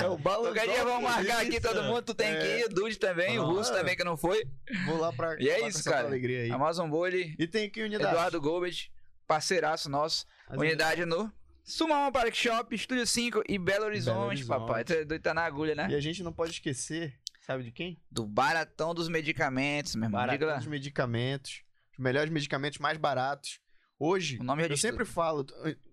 É 0.00 0.08
o 0.08 0.16
bala. 0.18 0.44
Qualquer 0.44 0.68
dia 0.68 0.84
vamos 0.84 1.02
marcar 1.02 1.42
aqui, 1.42 1.60
todo 1.60 1.82
mundo. 1.82 2.02
Tu 2.02 2.14
tem 2.14 2.32
que 2.32 2.40
É. 2.46 2.60
ir, 2.60 2.64
o 2.66 2.68
Dude 2.68 2.96
também, 2.98 3.38
o 3.38 3.42
Ah. 3.42 3.46
Russo 3.46 3.72
também 3.72 3.96
que 3.96 4.04
não 4.04 4.16
foi. 4.16 4.44
Vou 4.86 4.98
lá 4.98 5.12
pra. 5.12 5.36
E 5.40 5.48
é 5.48 5.66
isso, 5.66 5.82
cara. 5.84 6.06
Alegria 6.06 6.42
aí. 6.42 6.50
Amazon 6.52 6.88
Bully, 6.88 7.34
E 7.38 7.46
tem 7.46 7.66
aqui 7.66 7.82
unidade. 7.82 8.12
Eduardo 8.14 8.40
Gomes, 8.40 8.88
parceiraço 9.26 9.90
nosso. 9.90 10.24
As 10.48 10.56
Unidade 10.58 11.04
no 11.06 11.32
Sumama 11.64 12.10
Park 12.12 12.34
Shop, 12.34 12.74
Estúdio 12.74 13.06
5 13.06 13.42
e 13.48 13.58
Belo 13.58 13.84
Horizonte, 13.86 14.18
Horizonte. 14.26 14.48
papai. 14.60 14.84
Tu 14.84 14.92
é 14.92 15.04
doido, 15.04 15.22
tá 15.22 15.32
na 15.34 15.42
agulha, 15.44 15.74
né? 15.74 15.88
E 15.90 15.94
a 15.94 16.00
gente 16.00 16.22
não 16.22 16.32
pode 16.32 16.52
esquecer, 16.52 17.14
sabe 17.40 17.62
de 17.64 17.70
quem? 17.72 17.98
Do 18.10 18.26
baratão 18.26 18.94
dos 18.94 19.08
medicamentos, 19.08 19.94
meu 19.96 20.06
irmão. 20.06 20.20
Baratão 20.20 20.56
dos 20.56 20.66
medicamentos. 20.66 21.62
Os 21.92 21.98
melhores 21.98 22.30
medicamentos 22.32 22.78
mais 22.78 22.96
baratos. 22.98 23.60
Hoje, 24.04 24.36
O 24.40 24.42
nome 24.42 24.64
já 24.64 24.70
eu 24.70 24.76
sempre 24.76 25.04
falo, 25.04 25.46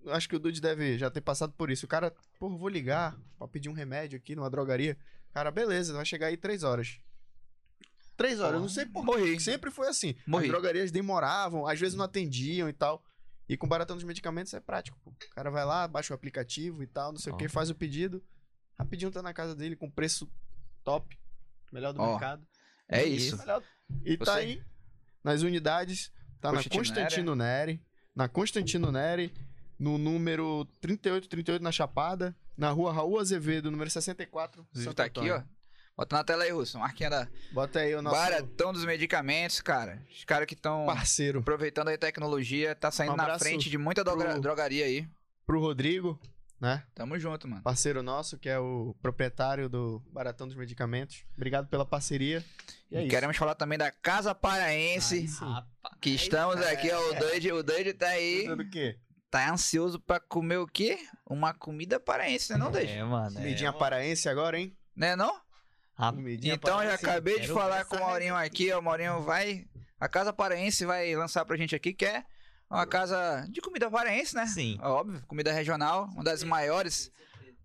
acho 0.07 0.27
que 0.27 0.35
o 0.35 0.39
Dude 0.39 0.59
deve 0.59 0.97
já 0.97 1.11
ter 1.11 1.21
passado 1.21 1.53
por 1.53 1.69
isso. 1.69 1.85
O 1.85 1.89
cara, 1.89 2.11
porra, 2.39 2.57
vou 2.57 2.67
ligar 2.67 3.15
pra 3.37 3.47
pedir 3.47 3.69
um 3.69 3.73
remédio 3.73 4.17
aqui 4.17 4.35
numa 4.35 4.49
drogaria. 4.49 4.97
Cara, 5.31 5.51
beleza, 5.51 5.93
vai 5.93 6.03
chegar 6.03 6.25
aí 6.27 6.35
três 6.35 6.63
horas. 6.63 6.99
Três 8.17 8.39
horas, 8.39 8.55
eu 8.55 8.61
não 8.61 8.67
sei 8.67 8.87
por 8.87 9.05
quê. 9.15 9.39
Sempre 9.39 9.69
foi 9.69 9.87
assim. 9.87 10.15
Morri. 10.25 10.45
As 10.45 10.49
drogarias 10.51 10.91
demoravam, 10.91 11.67
às 11.67 11.79
vezes 11.79 11.95
não 11.95 12.03
atendiam 12.03 12.67
e 12.67 12.73
tal. 12.73 13.03
E 13.47 13.55
com 13.55 13.67
baratão 13.67 13.95
dos 13.95 14.03
medicamentos 14.03 14.53
é 14.55 14.59
prático, 14.59 14.97
pô. 15.03 15.11
O 15.11 15.29
cara 15.35 15.51
vai 15.51 15.63
lá, 15.63 15.87
baixa 15.87 16.11
o 16.11 16.15
aplicativo 16.15 16.81
e 16.81 16.87
tal, 16.87 17.11
não 17.11 17.19
sei 17.19 17.31
o 17.31 17.37
que, 17.37 17.47
faz 17.47 17.69
o 17.69 17.75
pedido. 17.75 18.23
Rapidinho 18.77 19.11
tá 19.11 19.21
na 19.21 19.33
casa 19.35 19.55
dele 19.55 19.75
com 19.75 19.87
preço 19.89 20.27
top. 20.83 21.15
Melhor 21.71 21.93
do 21.93 22.01
Ó, 22.01 22.09
mercado. 22.11 22.43
É 22.87 23.03
isso. 23.03 23.37
Melhor- 23.37 23.61
E 24.03 24.17
tá 24.17 24.25
Você- 24.33 24.39
aí 24.39 24.63
nas 25.23 25.43
unidades, 25.43 26.11
tá 26.41 26.51
na 26.51 26.57
Constantino 26.57 26.79
Constantino 26.83 27.35
Neri, 27.35 27.79
na 28.19 28.27
Constantino 28.27 28.91
Neri, 28.91 29.33
no 29.79 29.97
número 29.97 30.65
3838 30.81 31.63
na 31.63 31.71
Chapada, 31.71 32.35
na 32.57 32.69
rua 32.69 32.91
Raul 32.91 33.17
Azevedo, 33.17 33.71
número 33.71 33.89
64. 33.89 34.61
Inclusive 34.61 34.83
Santo 34.83 34.95
tá 34.97 35.05
aqui, 35.05 35.31
ó. 35.31 35.41
Bota 35.95 36.17
na 36.17 36.23
tela 36.25 36.43
aí, 36.43 36.51
Russo. 36.51 36.77
Marquinha 36.77 37.09
da 37.09 37.27
Bota 37.53 37.79
aí 37.79 37.95
o 37.95 38.01
nosso 38.01 38.15
Baratão 38.17 38.73
dos 38.73 38.83
medicamentos, 38.83 39.61
cara. 39.61 40.01
Os 40.11 40.25
caras 40.25 40.47
que 40.47 40.53
estão 40.53 40.85
parceiro 40.85 41.39
aproveitando 41.39 41.87
aí 41.87 41.96
a 41.96 41.98
tecnologia, 41.98 42.75
tá 42.75 42.91
saindo 42.91 43.13
Um 43.13 43.17
na 43.17 43.39
frente 43.39 43.70
de 43.70 43.77
muita 43.77 44.03
droga- 44.03 44.31
pro- 44.33 44.41
drogaria 44.41 44.83
aí. 44.85 45.07
pro 45.46 45.61
Rodrigo, 45.61 46.20
né? 46.59 46.83
Tamo 46.94 47.17
junto, 47.17 47.48
mano. 47.48 47.61
Parceiro 47.63 48.03
nosso, 48.03 48.37
que 48.37 48.50
é 48.50 48.59
o 48.59 48.94
proprietário 49.01 49.70
do 49.70 50.01
Baratão 50.11 50.46
dos 50.46 50.57
Medicamentos. 50.57 51.24
Obrigado 51.37 51.67
pela 51.70 51.85
parceria. 51.85 52.44
E 52.91 52.98
é 52.98 53.05
E 53.05 53.07
queremos 53.09 53.37
falar 53.37 53.55
também 53.55 53.77
da 53.77 53.89
Casa 53.91 54.35
Paraense. 54.35 55.25
Rapaz. 55.39 55.65
Que 56.00 56.12
estamos 56.12 56.57
aqui, 56.62 56.92
ó, 56.92 57.09
o 57.09 57.14
Doide, 57.16 57.51
o 57.51 57.64
Doide 57.64 57.94
tá 57.94 58.07
aí, 58.07 58.42
Pensando 58.44 58.64
o 58.64 58.70
quê? 58.70 58.98
tá 59.29 59.51
ansioso 59.51 60.00
pra 60.00 60.20
comer 60.20 60.57
o 60.57 60.68
quê? 60.68 60.98
Uma 61.25 61.53
comida 61.53 62.00
paraense, 62.00 62.51
né 62.51 62.57
não, 62.57 62.72
Doide? 62.72 62.92
É, 62.92 63.03
mano. 63.03 63.38
é. 63.38 63.42
Comidinha 63.42 63.74
paraense 63.74 64.27
agora, 64.29 64.59
hein? 64.59 64.75
Né 64.96 65.16
não? 65.16 65.40
Comidinha 65.98 66.53
Então, 66.53 66.81
já 66.83 66.94
acabei 66.94 67.35
de 67.35 67.42
quero 67.42 67.53
falar 67.53 67.83
com 67.85 67.98
o 67.98 68.00
Maurinho 68.00 68.35
aqui, 68.35 68.72
ó, 68.72 68.79
o 68.79 68.83
Maurinho 68.83 69.22
vai... 69.22 69.66
A 70.00 70.07
Casa 70.07 70.31
Paraense 70.31 70.85
vai 70.85 71.14
lançar 71.14 71.44
pra 71.44 71.57
gente 71.57 71.75
aqui, 71.75 71.94
que 71.94 72.05
é 72.05 72.24
uma 72.70 72.88
casa 72.88 73.46
de 73.50 73.59
comida 73.59 73.92
paraense, 73.92 74.33
né? 74.33 74.46
Sim. 74.48 74.77
Óbvio, 74.81 75.22
comida 75.27 75.51
regional, 75.51 76.05
uma 76.14 76.24
das 76.24 76.42
maiores, 76.42 77.12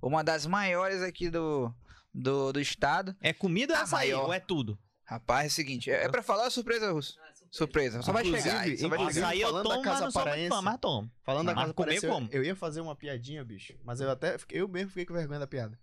uma 0.02 0.24
das 0.24 0.44
maiores 0.44 1.00
aqui 1.00 1.30
do, 1.30 1.72
do, 2.12 2.52
do 2.52 2.60
estado. 2.60 3.14
É 3.20 3.32
comida 3.32 3.74
ou 3.74 3.78
A 3.78 3.80
é 3.80 3.84
açaí? 3.84 4.08
maior. 4.10 4.24
Ou 4.26 4.32
é 4.32 4.40
tudo? 4.40 4.76
Rapaz, 5.04 5.44
é 5.44 5.46
o 5.46 5.50
seguinte, 5.52 5.90
é, 5.92 6.04
é 6.04 6.08
pra 6.08 6.22
falar 6.24 6.50
surpresa, 6.50 6.90
Russo? 6.90 7.16
Surpresa, 7.56 8.02
só 8.02 8.12
vai 8.12 8.24
Inclusive, 8.24 8.50
chegar. 8.50 8.78
Só 8.78 8.88
vai 8.88 8.98
inclusive, 8.98 9.14
chegar. 9.14 9.26
Açaí 9.28 9.40
eu 9.40 9.48
falando 9.48 9.62
da 9.68 9.70
tomo, 9.70 9.84
mas 9.84 9.92
Casa 9.92 10.04
não 10.04 10.10
sou 10.10 10.22
muito 10.22 10.30
Paraense. 10.30 10.48
fã, 10.56 10.62
mas 10.62 10.78
tomo. 10.80 11.12
Falando 11.22 11.46
da 11.46 11.54
Mas 11.54 11.62
casa 11.62 11.74
comer 11.74 11.86
paraense, 11.86 12.06
eu, 12.06 12.12
como? 12.12 12.28
eu 12.32 12.44
ia 12.44 12.56
fazer 12.56 12.80
uma 12.80 12.96
piadinha, 12.96 13.44
bicho. 13.44 13.78
Mas 13.84 14.00
eu 14.00 14.10
até. 14.10 14.36
fiquei- 14.38 14.60
Eu 14.60 14.66
mesmo 14.68 14.88
fiquei 14.88 15.04
com 15.06 15.14
vergonha 15.14 15.38
da 15.38 15.46
piada. 15.46 15.78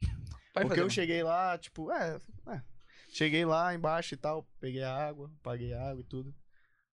Pode 0.52 0.52
Porque 0.52 0.68
fazer, 0.68 0.80
eu 0.82 0.90
cheguei 0.90 1.22
lá, 1.22 1.56
tipo, 1.56 1.90
é, 1.90 2.20
é. 2.48 2.62
Cheguei 3.10 3.44
lá 3.44 3.74
embaixo 3.74 4.12
e 4.14 4.16
tal, 4.18 4.46
peguei 4.60 4.82
a 4.82 4.94
água, 4.94 5.32
paguei 5.42 5.72
a 5.72 5.82
água 5.90 6.00
e 6.02 6.04
tudo. 6.04 6.34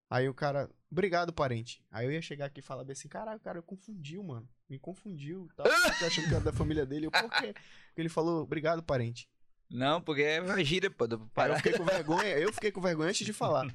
Aí 0.10 0.28
o 0.30 0.34
cara, 0.34 0.70
obrigado, 0.91 1.34
parente. 1.34 1.84
Aí 1.91 2.06
eu 2.06 2.12
ia 2.12 2.22
chegar 2.22 2.46
aqui 2.46 2.60
e 2.60 2.63
falar 2.63 2.84
bem 2.84 2.94
assim, 2.94 3.08
caralho, 3.08 3.38
o 3.38 3.41
cara 3.44 3.62
confundiu, 3.62 4.24
mano. 4.24 4.48
Me 4.70 4.78
confundiu 4.80 5.48
e 5.52 5.56
tal. 5.56 5.65
Eu 6.02 6.08
achando 6.08 6.28
que 6.30 6.34
era 6.36 6.44
da 6.44 6.54
família 6.54 6.86
dele. 6.86 7.08
Eu, 7.08 7.12
por 7.12 7.30
quê? 7.30 7.54
Porque 7.54 8.02
ele 8.02 8.10
falou, 8.10 8.44
obrigado, 8.44 8.82
parente. 8.84 9.30
Não, 9.71 10.01
porque 10.01 10.21
é 10.21 10.41
uma 10.41 10.62
gíria, 10.63 10.91
pô. 10.91 11.07
Do 11.07 11.15
Aí 11.15 11.21
eu 11.21 11.29
Pará. 11.34 11.55
fiquei 11.57 11.73
com 11.73 11.84
vergonha, 11.86 12.38
eu 12.38 12.51
fiquei 12.53 12.71
com 12.71 12.81
vergonha 12.81 13.10
antes 13.10 13.25
de 13.25 13.31
falar. 13.34 13.67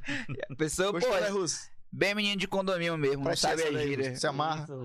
A 0.50 0.54
pessoa, 0.54 0.92
pô, 0.98 1.16
é 1.16 1.28
Russo? 1.28 1.70
bem 1.90 2.14
menino 2.14 2.37
de 2.37 2.46
condomínio 2.46 2.96
mesmo, 2.98 3.24
não 3.24 3.35
sabe 3.37 3.62
a 3.62 3.72
gíria. 3.72 4.14
Se 4.14 4.26
amarra. 4.26 4.66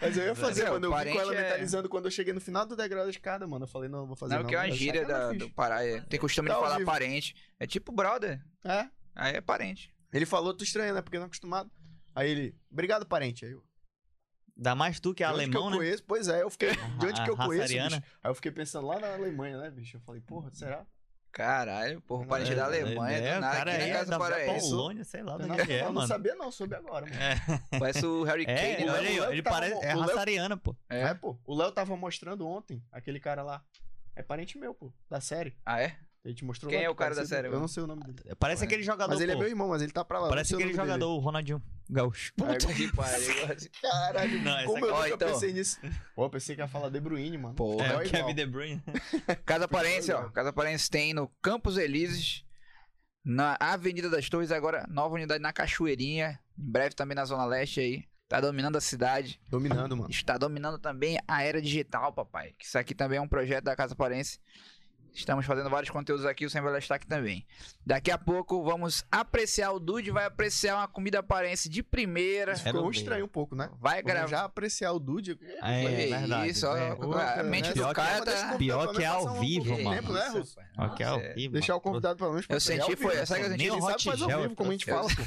Mas 0.00 0.16
eu 0.16 0.24
ia 0.24 0.34
fazer, 0.34 0.62
É, 0.64 0.70
o 0.70 0.72
mano. 0.72 0.86
Eu 0.86 0.96
vi 1.04 1.12
com 1.12 1.20
ela 1.20 1.34
é- 1.34 1.42
mentalizando 1.42 1.88
quando 1.88 2.06
eu 2.06 2.10
cheguei 2.10 2.32
no 2.32 2.40
final 2.40 2.66
do 2.66 2.74
degrau 2.74 3.04
da 3.04 3.10
escada, 3.10 3.46
mano. 3.46 3.64
Eu 3.64 3.68
falei, 3.68 3.88
não, 3.88 4.00
eu 4.00 4.06
vou 4.06 4.16
fazer 4.16 4.34
Não, 4.34 4.42
não. 4.42 4.48
que 4.48 4.56
é 4.56 4.58
uma 4.58 4.70
gíria 4.72 5.04
da, 5.06 5.28
não 5.28 5.36
do. 5.38 5.50
Pará. 5.50 5.84
é- 5.86 6.00
Tem 6.00 6.18
costume 6.18 6.48
Tá 6.48 6.54
de 6.54 6.60
falar 6.60 6.78
vivo. 6.78 6.90
parente. 6.90 7.36
É 7.60 7.66
tipo 7.68 7.92
brother. 7.92 8.40
É. 8.64 8.88
Aí 9.14 9.36
é 9.36 9.40
parente. 9.40 9.94
Ele 10.12 10.26
falou, 10.26 10.52
tu 10.54 10.64
estranha, 10.64 10.92
né? 10.92 11.02
Porque 11.02 11.18
não 11.18 11.24
é 11.24 11.26
acostumado. 11.26 11.70
Aí 12.14 12.28
ele, 12.30 12.54
obrigado, 12.70 13.06
parente. 13.06 13.44
Aí 13.44 13.52
eu, 13.52 13.62
Dá 14.56 14.74
mais 14.74 15.00
tu 15.00 15.14
que 15.14 15.24
é 15.24 15.26
de 15.26 15.32
onde 15.32 15.42
alemão, 15.44 15.60
que 15.62 15.66
eu 15.66 15.70
né? 15.70 15.76
conheço? 15.78 16.04
Pois 16.04 16.28
é, 16.28 16.42
eu 16.42 16.50
fiquei, 16.50 16.70
de 16.72 16.76
onde 17.06 17.20
A 17.20 17.24
que 17.24 17.30
eu 17.30 17.36
conheço, 17.36 17.72
bicho? 17.72 17.96
Aí 17.96 18.30
eu 18.30 18.34
fiquei 18.34 18.52
pensando 18.52 18.86
lá 18.86 18.98
na 19.00 19.14
Alemanha, 19.14 19.58
né, 19.58 19.70
bicho? 19.70 19.96
Eu 19.96 20.00
falei, 20.02 20.20
porra, 20.20 20.50
será? 20.52 20.84
Caralho, 21.32 21.98
porra, 22.02 22.26
parente 22.26 22.52
É, 22.52 22.54
da 22.54 22.66
Alemanha, 22.66 23.16
é, 23.16 23.34
do 23.36 23.40
nada, 23.40 23.56
cara 23.56 23.70
aqui 23.72 23.80
na 23.80 23.86
é 23.86 23.92
casa 23.92 24.10
da 24.10 24.18
paraense. 24.18 24.68
Polônia, 24.68 25.02
sei 25.04 25.22
lá 25.22 25.36
onde 25.36 25.72
é, 25.72 25.80
eu 25.80 25.84
não 25.86 25.92
mano. 25.94 26.06
sabia 26.06 26.34
não, 26.34 26.50
soube 26.52 26.74
agora, 26.74 27.06
mano. 27.06 27.18
É, 27.18 27.34
Parece 27.80 28.04
o 28.04 28.22
Harry 28.24 28.44
Kane, 28.44 28.58
é, 28.58 28.84
né? 28.84 28.92
o 28.92 28.94
olha 28.94 29.08
aí, 29.08 29.18
ele 29.32 29.42
tava- 29.42 29.56
parece, 29.56 29.82
é 29.86 29.94
o 29.94 29.98
Léo- 30.00 30.08
raça 30.08 30.20
ariana, 30.20 30.56
pô. 30.58 30.76
É. 30.90 31.00
É. 31.04 31.14
pô. 31.14 31.38
O 31.46 31.54
Léo 31.56 31.72
tava 31.72 31.96
mostrando 31.96 32.46
ontem, 32.46 32.84
aquele 32.92 33.18
cara 33.18 33.42
lá. 33.42 33.64
É 34.14 34.22
parente 34.22 34.58
meu, 34.58 34.74
pô, 34.74 34.92
da 35.08 35.22
série. 35.22 35.56
Ah, 35.64 35.80
é? 35.80 35.96
A 36.24 36.28
gente 36.28 36.44
mostrou 36.44 36.70
Quem 36.70 36.78
lá, 36.78 36.84
é 36.86 36.88
o 36.88 36.94
cara 36.94 37.16
da 37.16 37.26
série, 37.26 37.48
Eu 37.48 37.58
não 37.58 37.66
sei 37.66 37.82
o 37.82 37.86
nome 37.86 38.04
dele. 38.04 38.34
Parece 38.38 38.62
aquele 38.64 38.84
jogador, 38.84 39.12
Mas 39.12 39.20
ele 39.20 39.32
é 39.32 39.34
pô. 39.34 39.40
meu 39.40 39.48
irmão, 39.48 39.68
mas 39.68 39.82
ele 39.82 39.90
tá 39.90 40.04
pra 40.04 40.20
lá. 40.20 40.28
Parece 40.28 40.54
aquele 40.54 40.72
jogador, 40.72 41.08
o 41.16 41.18
Ronaldinho 41.18 41.60
Gaúcho. 41.90 42.32
Puta 42.36 42.58
que 42.72 42.92
pariu. 42.94 43.28
Caralho, 43.82 44.40
Não, 44.42 44.56
essa 44.56 44.66
como 44.66 44.86
eu 44.86 44.94
aqui- 44.96 45.00
Ó, 45.00 45.02
nunca 45.02 45.14
então. 45.16 45.32
pensei 45.32 45.52
nisso. 45.52 45.80
Pô, 46.14 46.24
eu 46.26 46.30
pensei 46.30 46.54
que 46.54 46.62
ia 46.62 46.68
falar 46.68 46.90
De 46.90 47.00
Bruyne, 47.00 47.36
mano. 47.36 47.56
Porra. 47.56 47.84
É, 47.84 47.88
Igual, 47.88 48.02
o. 48.06 48.10
Kevin 48.10 48.34
De 48.36 48.46
Bruyne. 48.46 48.82
Casa 49.44 49.66
Parense, 49.66 50.12
ó. 50.12 50.28
Casa 50.30 50.52
Parense 50.52 50.88
tem 50.88 51.12
no 51.12 51.26
Campos 51.42 51.76
Elíseos, 51.76 52.44
na 53.24 53.56
Avenida 53.58 54.08
das 54.08 54.28
Torres, 54.28 54.52
agora 54.52 54.86
nova 54.88 55.16
unidade 55.16 55.42
na 55.42 55.52
Cachoeirinha, 55.52 56.38
em 56.56 56.70
breve 56.70 56.94
também 56.94 57.16
na 57.16 57.24
Zona 57.24 57.44
Leste 57.44 57.80
aí. 57.80 58.04
Tá 58.28 58.40
dominando 58.40 58.76
a 58.76 58.80
cidade. 58.80 59.40
Dominando, 59.50 59.96
mano. 59.96 60.08
Está 60.10 60.38
dominando 60.38 60.78
também 60.78 61.18
a 61.28 61.42
era 61.42 61.60
digital, 61.60 62.12
papai. 62.14 62.54
Que 62.56 62.64
Isso 62.64 62.78
aqui 62.78 62.94
também 62.94 63.18
é 63.18 63.20
um 63.20 63.28
projeto 63.28 63.64
da 63.64 63.76
Casa 63.76 63.94
Parense. 63.94 64.38
Estamos 65.14 65.44
fazendo 65.44 65.68
vários 65.68 65.90
conteúdos 65.90 66.24
aqui, 66.24 66.46
o 66.46 66.50
Sem 66.50 66.62
Velha 66.62 66.78
está 66.78 66.94
aqui 66.94 67.06
também. 67.06 67.46
Daqui 67.84 68.10
a 68.10 68.16
pouco 68.16 68.64
vamos 68.64 69.04
apreciar, 69.12 69.70
o 69.72 69.78
Dude 69.78 70.10
vai 70.10 70.24
apreciar 70.24 70.76
uma 70.76 70.88
comida 70.88 71.22
parense 71.22 71.68
de 71.68 71.82
primeira. 71.82 72.54
Quero 72.54 72.78
ficou 72.78 72.90
estranho 72.90 73.26
um 73.26 73.28
pouco, 73.28 73.54
né? 73.54 73.68
Vai 73.78 74.02
gravar. 74.02 74.26
já 74.28 74.44
apreciar 74.44 74.92
o 74.92 74.98
Dude. 74.98 75.38
É, 75.62 75.80
Que 75.82 76.06
verdade. 76.10 76.48
Isso, 76.48 76.66
ó, 76.66 76.76
é. 76.76 76.94
Porra, 76.94 77.40
a 77.40 77.42
mente 77.42 77.68
né? 77.68 77.74
do 77.74 77.74
Pior 77.74 77.88
que- 77.88 77.94
cara 77.94 78.22
o 78.22 78.24
tá... 78.24 78.32
convidado 78.32 78.58
Pior 78.58 78.80
pelo 78.86 78.94
que 78.98 79.02
é 79.02 79.06
ao 79.06 79.26
um 79.26 79.40
vivo, 79.40 79.82
mano. 79.82 80.00
tempo, 80.00 80.12
né, 80.14 80.28
Russo? 80.28 80.56
Ó, 80.78 80.88
que 80.88 81.02
é 81.02 81.06
ao 81.06 81.20
é. 81.20 81.34
vivo, 81.34 81.52
Deixar 81.52 81.76
o 81.76 81.80
convidado 81.80 82.16
pelo 82.18 82.30
menos 82.30 82.46
Eu. 82.46 82.56
É 82.56 82.60
senti, 82.60 82.96
foi, 82.96 83.26
sabe 83.26 83.40
o 83.42 83.50
que 83.50 83.56
Nem 83.58 83.70
o 83.70 83.80
sabe 83.82 84.02
fazer 84.04 84.32
ao 84.32 84.42
vivo, 84.42 84.56
como 84.56 84.70
a 84.70 84.72
gente 84.72 84.86
fala, 84.86 85.08
pô. 85.08 85.22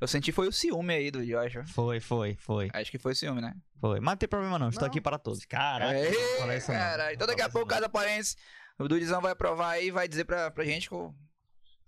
Eu 0.00 0.08
senti 0.08 0.32
foi 0.32 0.48
o 0.48 0.52
ciúme 0.52 0.94
aí 0.94 1.10
do 1.10 1.24
Joshua. 1.24 1.64
Foi, 1.66 2.00
foi, 2.00 2.36
foi, 2.36 2.70
Acho 2.72 2.90
que 2.90 2.98
foi 2.98 3.12
o 3.12 3.14
ciúme, 3.16 3.40
né? 3.40 3.54
foi. 3.80 3.98
Mas 4.00 4.12
não 4.12 4.16
tem 4.16 4.28
problema 4.28 4.58
não, 4.58 4.68
estou 4.68 4.82
Não. 4.82 4.88
aqui 4.88 5.00
para 5.00 5.18
todos. 5.18 5.44
Caraca, 5.44 5.96
Ei, 5.96 6.10
não 6.40 6.52
isso 6.52 6.72
não. 6.72 6.78
caralho. 6.78 7.14
Então 7.14 7.26
daqui 7.26 7.42
a 7.42 7.48
pouco 7.48 7.66
o 7.66 7.70
isso 7.70 7.74
Casa 7.74 7.88
Parense, 7.88 8.36
o 8.78 8.88
Dudizão 8.88 9.20
vai 9.20 9.34
provar 9.34 9.70
aí 9.72 9.86
e 9.86 9.90
vai 9.90 10.08
dizer 10.08 10.24
pra, 10.24 10.50
pra 10.50 10.64
gente 10.64 10.88
com 10.90 11.14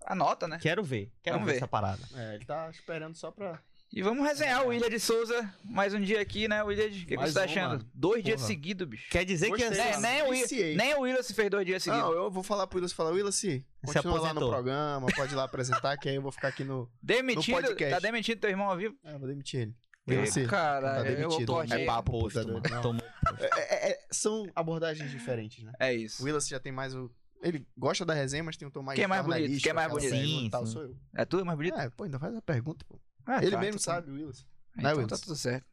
a 0.06 0.14
nota, 0.14 0.46
né? 0.46 0.58
Quero 0.60 0.82
ver, 0.82 1.10
quero 1.22 1.36
Vamos 1.36 1.46
ver 1.46 1.52
ver. 1.52 1.58
essa 1.58 1.68
parada. 1.68 2.02
É, 2.14 2.34
ele 2.34 2.44
tá 2.44 2.68
esperando 2.70 3.14
só 3.16 3.30
pra. 3.30 3.60
E 3.92 4.02
vamos 4.02 4.26
resenhar 4.26 4.64
o 4.64 4.68
William 4.68 4.90
de 4.90 4.98
Souza 4.98 5.48
mais 5.62 5.94
um 5.94 6.00
dia 6.00 6.20
aqui, 6.20 6.48
né, 6.48 6.62
William? 6.64 6.86
O 6.86 6.90
que, 6.90 7.04
que 7.06 7.16
você 7.16 7.32
tá 7.32 7.42
um, 7.42 7.44
achando? 7.44 7.68
mano. 7.70 7.90
Dois 7.94 8.24
dias 8.24 8.36
Porra. 8.40 8.46
seguidos, 8.48 8.88
bicho. 8.88 9.08
Quer 9.08 9.24
dizer 9.24 9.48
Gostei, 9.50 9.70
que 9.70 9.76
Nem, 9.76 9.90
mano. 9.90 10.02
nem, 10.02 10.22
o 10.22 10.28
William, 10.30 10.76
nem 10.76 10.94
o 10.94 11.00
William 11.02 11.22
se 11.22 11.32
fez 11.32 11.48
dois 11.48 11.64
dias 11.64 11.82
seguidos. 11.82 12.04
Não, 12.04 12.12
eu 12.12 12.30
vou 12.30 12.42
falar 12.42 12.66
pro 12.66 12.78
Willis, 12.78 12.92
falar, 12.92 13.10
Willis, 13.10 13.36
Se 13.36 13.64
continua 13.84 14.20
lá 14.20 14.34
no 14.34 14.48
programa, 14.48 15.06
pode 15.14 15.32
ir 15.32 15.36
lá 15.36 15.44
apresentar, 15.44 15.96
que 15.96 16.08
aí 16.08 16.16
eu 16.16 16.22
vou 16.22 16.32
ficar 16.32 16.48
aqui 16.48 16.64
no. 16.64 16.90
Demitido, 17.00 17.54
podcast. 17.54 17.94
tá 17.94 18.00
demitido 18.00 18.40
teu 18.40 18.50
irmão 18.50 18.68
ao 18.68 18.76
vivo? 18.76 18.96
É, 19.04 19.14
eu 19.14 19.18
vou 19.18 19.28
demitir 19.28 19.60
ele. 19.60 19.74
Tá 20.06 20.12
eu 20.12 21.62
É 21.80 21.84
papo, 21.86 22.12
pô, 22.12 22.20
Posto, 22.20 22.34
tá 22.38 22.42
doido? 22.42 22.62
mano. 22.70 22.74
Não. 22.74 22.82
Tomou. 22.82 23.02
É, 23.40 23.46
é, 23.74 23.90
é, 23.92 24.06
são 24.10 24.46
abordagens 24.54 25.10
diferentes, 25.10 25.64
né? 25.64 25.72
É 25.80 25.94
isso. 25.94 26.22
O 26.22 26.26
Willis 26.26 26.46
já 26.46 26.60
tem 26.60 26.72
mais 26.72 26.94
o. 26.94 27.10
Ele 27.42 27.66
gosta 27.76 28.04
da 28.04 28.14
resenha, 28.14 28.42
mas 28.44 28.56
tem 28.56 28.66
um 28.66 28.70
tom 28.70 28.82
mais 28.82 28.96
Quem 28.96 29.04
é 29.04 29.06
mais 29.08 29.24
bonito? 29.24 29.62
Quem 29.62 29.70
é 29.70 29.72
mais 29.72 29.90
bonito? 29.90 30.10
Sim, 30.10 30.46
e 30.46 30.50
tal, 30.50 30.66
sou 30.66 30.82
eu. 30.82 30.96
É 31.14 31.24
tu 31.24 31.44
mais 31.44 31.56
bonito? 31.56 31.78
É, 31.78 31.90
pô, 31.90 32.04
ainda 32.04 32.18
faz 32.18 32.34
a 32.34 32.42
pergunta, 32.42 32.84
pô. 32.88 32.98
Ah, 33.26 33.42
ele 33.42 33.50
tá, 33.52 33.58
mesmo 33.58 33.78
então- 33.80 33.94
sabe, 33.94 34.10
o 34.10 34.14
Willis. 34.14 34.46
Então 34.76 34.92
Willis? 34.92 35.08
tá 35.08 35.18
tudo 35.18 35.36
certo. 35.36 35.66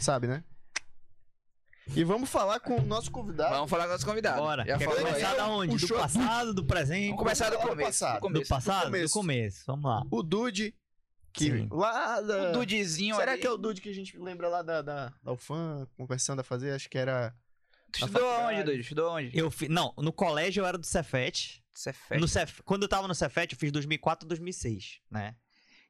Sabe, 0.00 0.26
né? 0.26 0.42
E 1.94 2.02
vamos 2.02 2.28
falar 2.28 2.58
com 2.60 2.76
o 2.76 2.82
nosso 2.82 3.10
convidado. 3.10 3.54
Vamos 3.54 3.70
falar 3.70 3.86
com 3.88 3.94
os 3.94 4.02
convidados. 4.04 4.40
Bora. 4.40 4.64
Já 4.66 4.76
Quer 4.78 4.88
aí. 4.88 4.96
começar 4.96 5.34
da 5.36 5.48
onde? 5.48 5.76
Do 5.76 5.94
passado, 5.94 6.54
do 6.54 6.64
presente? 6.64 7.04
Vamos 7.10 7.18
começar 7.22 7.50
do 7.50 7.58
começo. 7.58 7.86
passado. 7.88 8.14
Do 8.14 8.20
Do 8.20 8.20
começo. 8.32 8.48
passado? 8.48 8.90
Do 8.90 9.10
começo. 9.10 9.64
Vamos 9.66 9.84
lá. 9.84 10.02
O 10.10 10.22
Dude, 10.22 10.74
que 11.36 11.44
Sim. 11.44 11.68
lá 11.70 12.20
da... 12.20 12.50
O 12.50 12.52
Dudizinho 12.52 13.14
Será 13.16 13.32
ali. 13.32 13.40
que 13.40 13.46
é 13.46 13.50
o 13.50 13.56
Dude 13.56 13.80
que 13.80 13.88
a 13.88 13.94
gente 13.94 14.18
lembra 14.18 14.48
lá 14.48 14.62
da, 14.62 14.82
da, 14.82 15.12
da 15.22 15.32
UFAM, 15.32 15.86
conversando 15.96 16.40
a 16.40 16.42
fazer? 16.42 16.72
Acho 16.72 16.88
que 16.88 16.98
era... 16.98 17.34
Tu 17.92 18.04
estudou 18.04 18.28
onde, 18.40 18.62
Dudu? 18.62 18.80
Estudou 18.80 19.12
onde? 19.12 19.38
Eu 19.38 19.50
fi... 19.50 19.68
Não, 19.68 19.92
no 19.98 20.12
colégio 20.12 20.62
eu 20.62 20.66
era 20.66 20.76
do 20.76 20.86
Cefet. 20.86 21.62
Festa. 21.74 22.18
No 22.18 22.26
Cef... 22.26 22.62
Quando 22.64 22.84
eu 22.84 22.88
tava 22.88 23.06
no 23.06 23.14
Cefet, 23.14 23.52
eu 23.52 23.58
fiz 23.58 23.70
2004, 23.70 24.26
2006, 24.26 25.00
né? 25.10 25.36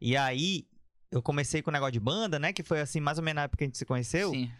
E 0.00 0.16
aí, 0.16 0.66
eu 1.10 1.22
comecei 1.22 1.62
com 1.62 1.70
o 1.70 1.72
negócio 1.72 1.92
de 1.92 2.00
banda, 2.00 2.38
né? 2.38 2.52
Que 2.52 2.62
foi 2.62 2.80
assim, 2.80 3.00
mais 3.00 3.18
ou 3.18 3.24
menos 3.24 3.36
na 3.36 3.42
época 3.44 3.58
que 3.58 3.64
a 3.64 3.66
gente 3.68 3.78
se 3.78 3.84
conheceu. 3.84 4.30
Sim. 4.30 4.50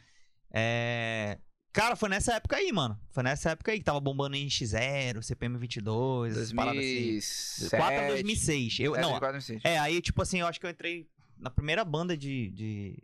É... 0.53 1.39
Cara, 1.77 1.95
foi 1.95 2.09
nessa 2.09 2.33
época 2.33 2.57
aí, 2.57 2.73
mano. 2.73 2.99
Foi 3.11 3.23
nessa 3.23 3.51
época 3.51 3.71
aí 3.71 3.79
que 3.79 3.85
tava 3.85 4.01
bombando 4.01 4.35
em 4.35 4.47
X0, 4.49 5.21
CPM 5.23 5.59
22, 5.59 6.35
essas 6.35 6.51
paradas 6.51 6.79
assim. 6.79 7.03
2007. 7.13 7.71
4 7.77 7.99
a 7.99 8.09
2006. 8.09 8.79
Eu, 8.81 8.97
É, 8.97 9.01
não, 9.03 9.11
2004, 9.11 9.33
2006. 9.33 9.61
é, 9.63 9.79
aí, 9.79 10.01
tipo 10.01 10.23
assim, 10.23 10.41
eu 10.41 10.47
acho 10.47 10.59
que 10.59 10.65
eu 10.65 10.71
entrei 10.71 11.07
na 11.37 11.51
primeira 11.51 11.85
banda 11.85 12.17
de. 12.17 12.51
de... 12.53 13.03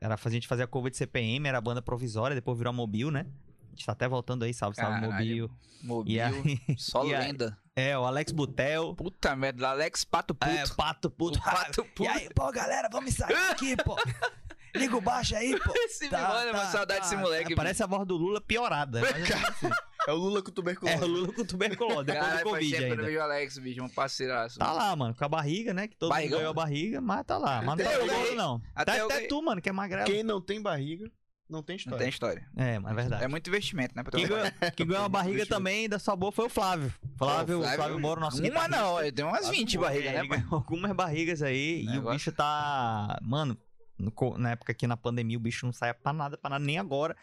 Era, 0.00 0.14
a 0.24 0.30
gente 0.30 0.48
fazia 0.48 0.66
cover 0.66 0.90
de 0.90 0.96
CPM, 0.96 1.46
era 1.46 1.58
a 1.58 1.60
banda 1.60 1.82
provisória, 1.82 2.34
depois 2.34 2.56
virou 2.56 2.70
a 2.70 2.72
Mobil, 2.72 3.10
né? 3.10 3.26
A 3.66 3.70
gente 3.72 3.84
tá 3.84 3.92
até 3.92 4.08
voltando 4.08 4.42
aí, 4.44 4.54
salve, 4.54 4.76
salve, 4.76 4.98
Caralho. 4.98 5.12
Mobil. 5.12 5.50
Mobil. 5.82 6.14
E 6.14 6.18
aí, 6.20 6.58
Só 6.78 7.04
e 7.06 7.14
aí- 7.14 7.26
lenda. 7.26 7.58
é, 7.76 7.98
o 7.98 8.06
Alex 8.06 8.32
Butel. 8.32 8.94
Puta 8.94 9.36
merda, 9.36 9.68
Alex 9.68 10.02
Pato 10.02 10.34
Puto. 10.34 10.50
É, 10.50 10.66
Pato 10.66 11.10
Puto. 11.10 11.38
O 11.38 11.42
Pato 11.42 11.84
Puto. 11.84 12.04
E 12.04 12.08
aí, 12.08 12.28
pô, 12.34 12.50
galera, 12.50 12.88
vamos 12.90 13.12
sair 13.14 13.34
aqui, 13.50 13.76
pô. 13.76 13.96
Liga 14.74 14.96
o 14.96 15.00
baixo 15.00 15.34
aí, 15.36 15.58
pô. 15.58 15.72
Esse 15.84 16.10
mano, 16.10 16.52
mano, 16.52 16.70
saudade 16.70 17.00
desse 17.00 17.16
moleque. 17.16 17.54
Parece 17.54 17.82
a 17.82 17.86
voz 17.86 18.06
do 18.06 18.16
Lula 18.16 18.40
piorada. 18.40 19.00
mas 19.00 19.30
é 19.30 19.34
assim. 19.34 19.70
É 20.08 20.12
o 20.12 20.16
Lula 20.16 20.40
com 20.42 20.50
tuberculose. 20.50 20.96
É 20.96 21.04
o 21.04 21.06
Lula 21.06 21.30
com 21.30 21.44
tuberculose, 21.44 22.04
depois 22.06 22.24
Cara, 22.26 22.38
do 22.38 22.42
Covid 22.44 22.80
não 22.80 22.84
ainda. 22.86 23.02
vejo 23.02 23.18
o 23.18 23.22
Alex, 23.22 23.58
bicho, 23.58 23.82
um 23.84 23.88
parceiraço. 23.90 24.58
Tá 24.58 24.72
lá, 24.72 24.96
mano, 24.96 25.14
com 25.14 25.22
a 25.26 25.28
barriga, 25.28 25.74
né? 25.74 25.86
Que 25.88 25.94
todo 25.94 26.08
Barrigão? 26.08 26.38
mundo 26.38 26.38
ganhou 26.38 26.50
a 26.50 26.54
barriga, 26.54 27.00
mas 27.02 27.26
tá 27.26 27.36
lá. 27.36 27.56
Mas 27.60 27.66
não 27.66 27.72
Até 27.74 27.84
tá 27.84 27.98
gordo, 28.14 28.34
não. 28.34 28.62
Até 28.74 28.92
Até, 28.92 29.00
eu 29.02 29.06
até 29.06 29.26
tu, 29.26 29.42
mano, 29.42 29.60
que 29.60 29.68
é 29.68 29.72
magrelo. 29.72 30.06
Quem 30.06 30.22
não 30.22 30.40
tem 30.40 30.60
barriga, 30.60 31.04
não 31.50 31.62
tem 31.62 31.74
Não 31.74 31.78
história. 31.78 31.98
tem 31.98 32.08
história. 32.08 32.48
É, 32.56 32.78
mas 32.78 32.92
é 32.92 32.94
verdade. 32.94 33.24
É 33.24 33.28
muito 33.28 33.46
investimento, 33.50 33.94
né? 33.94 34.02
Quem 34.10 34.24
uma 34.24 34.28
ganhou, 34.38 34.52
quem 34.74 34.86
ganhou 34.86 35.04
a 35.04 35.08
barriga 35.10 35.44
também 35.44 35.86
da 35.86 35.98
sua 35.98 36.16
boa 36.16 36.32
foi 36.32 36.46
o 36.46 36.50
Flávio. 36.50 36.90
Flávio, 37.18 37.58
Flávio- 37.60 37.76
Flávio 37.76 38.00
Moro, 38.00 38.20
nosso 38.22 38.42
Uma 38.42 38.68
não, 38.68 39.00
ele 39.02 39.12
tem 39.12 39.22
umas 39.26 39.40
Flávio 39.40 39.58
20 39.60 39.76
Moro, 39.76 39.86
barrigas, 39.90 40.14
é, 40.14 40.22
né? 40.22 40.46
algumas 40.50 40.92
barrigas 40.92 41.42
aí. 41.42 41.84
E 41.84 41.98
o 41.98 42.10
bicho 42.10 42.32
tá. 42.32 43.18
Mano, 43.20 43.54
no 44.00 44.38
na 44.38 44.52
época 44.52 44.72
aqui 44.72 44.86
na 44.86 44.96
pandemia, 44.96 45.36
o 45.36 45.40
bicho 45.40 45.66
não 45.66 45.72
saia 45.72 45.94
pra 45.94 46.12
nada, 46.12 46.36
pra 46.38 46.50
nada, 46.50 46.64
nem 46.64 46.78
agora. 46.78 47.16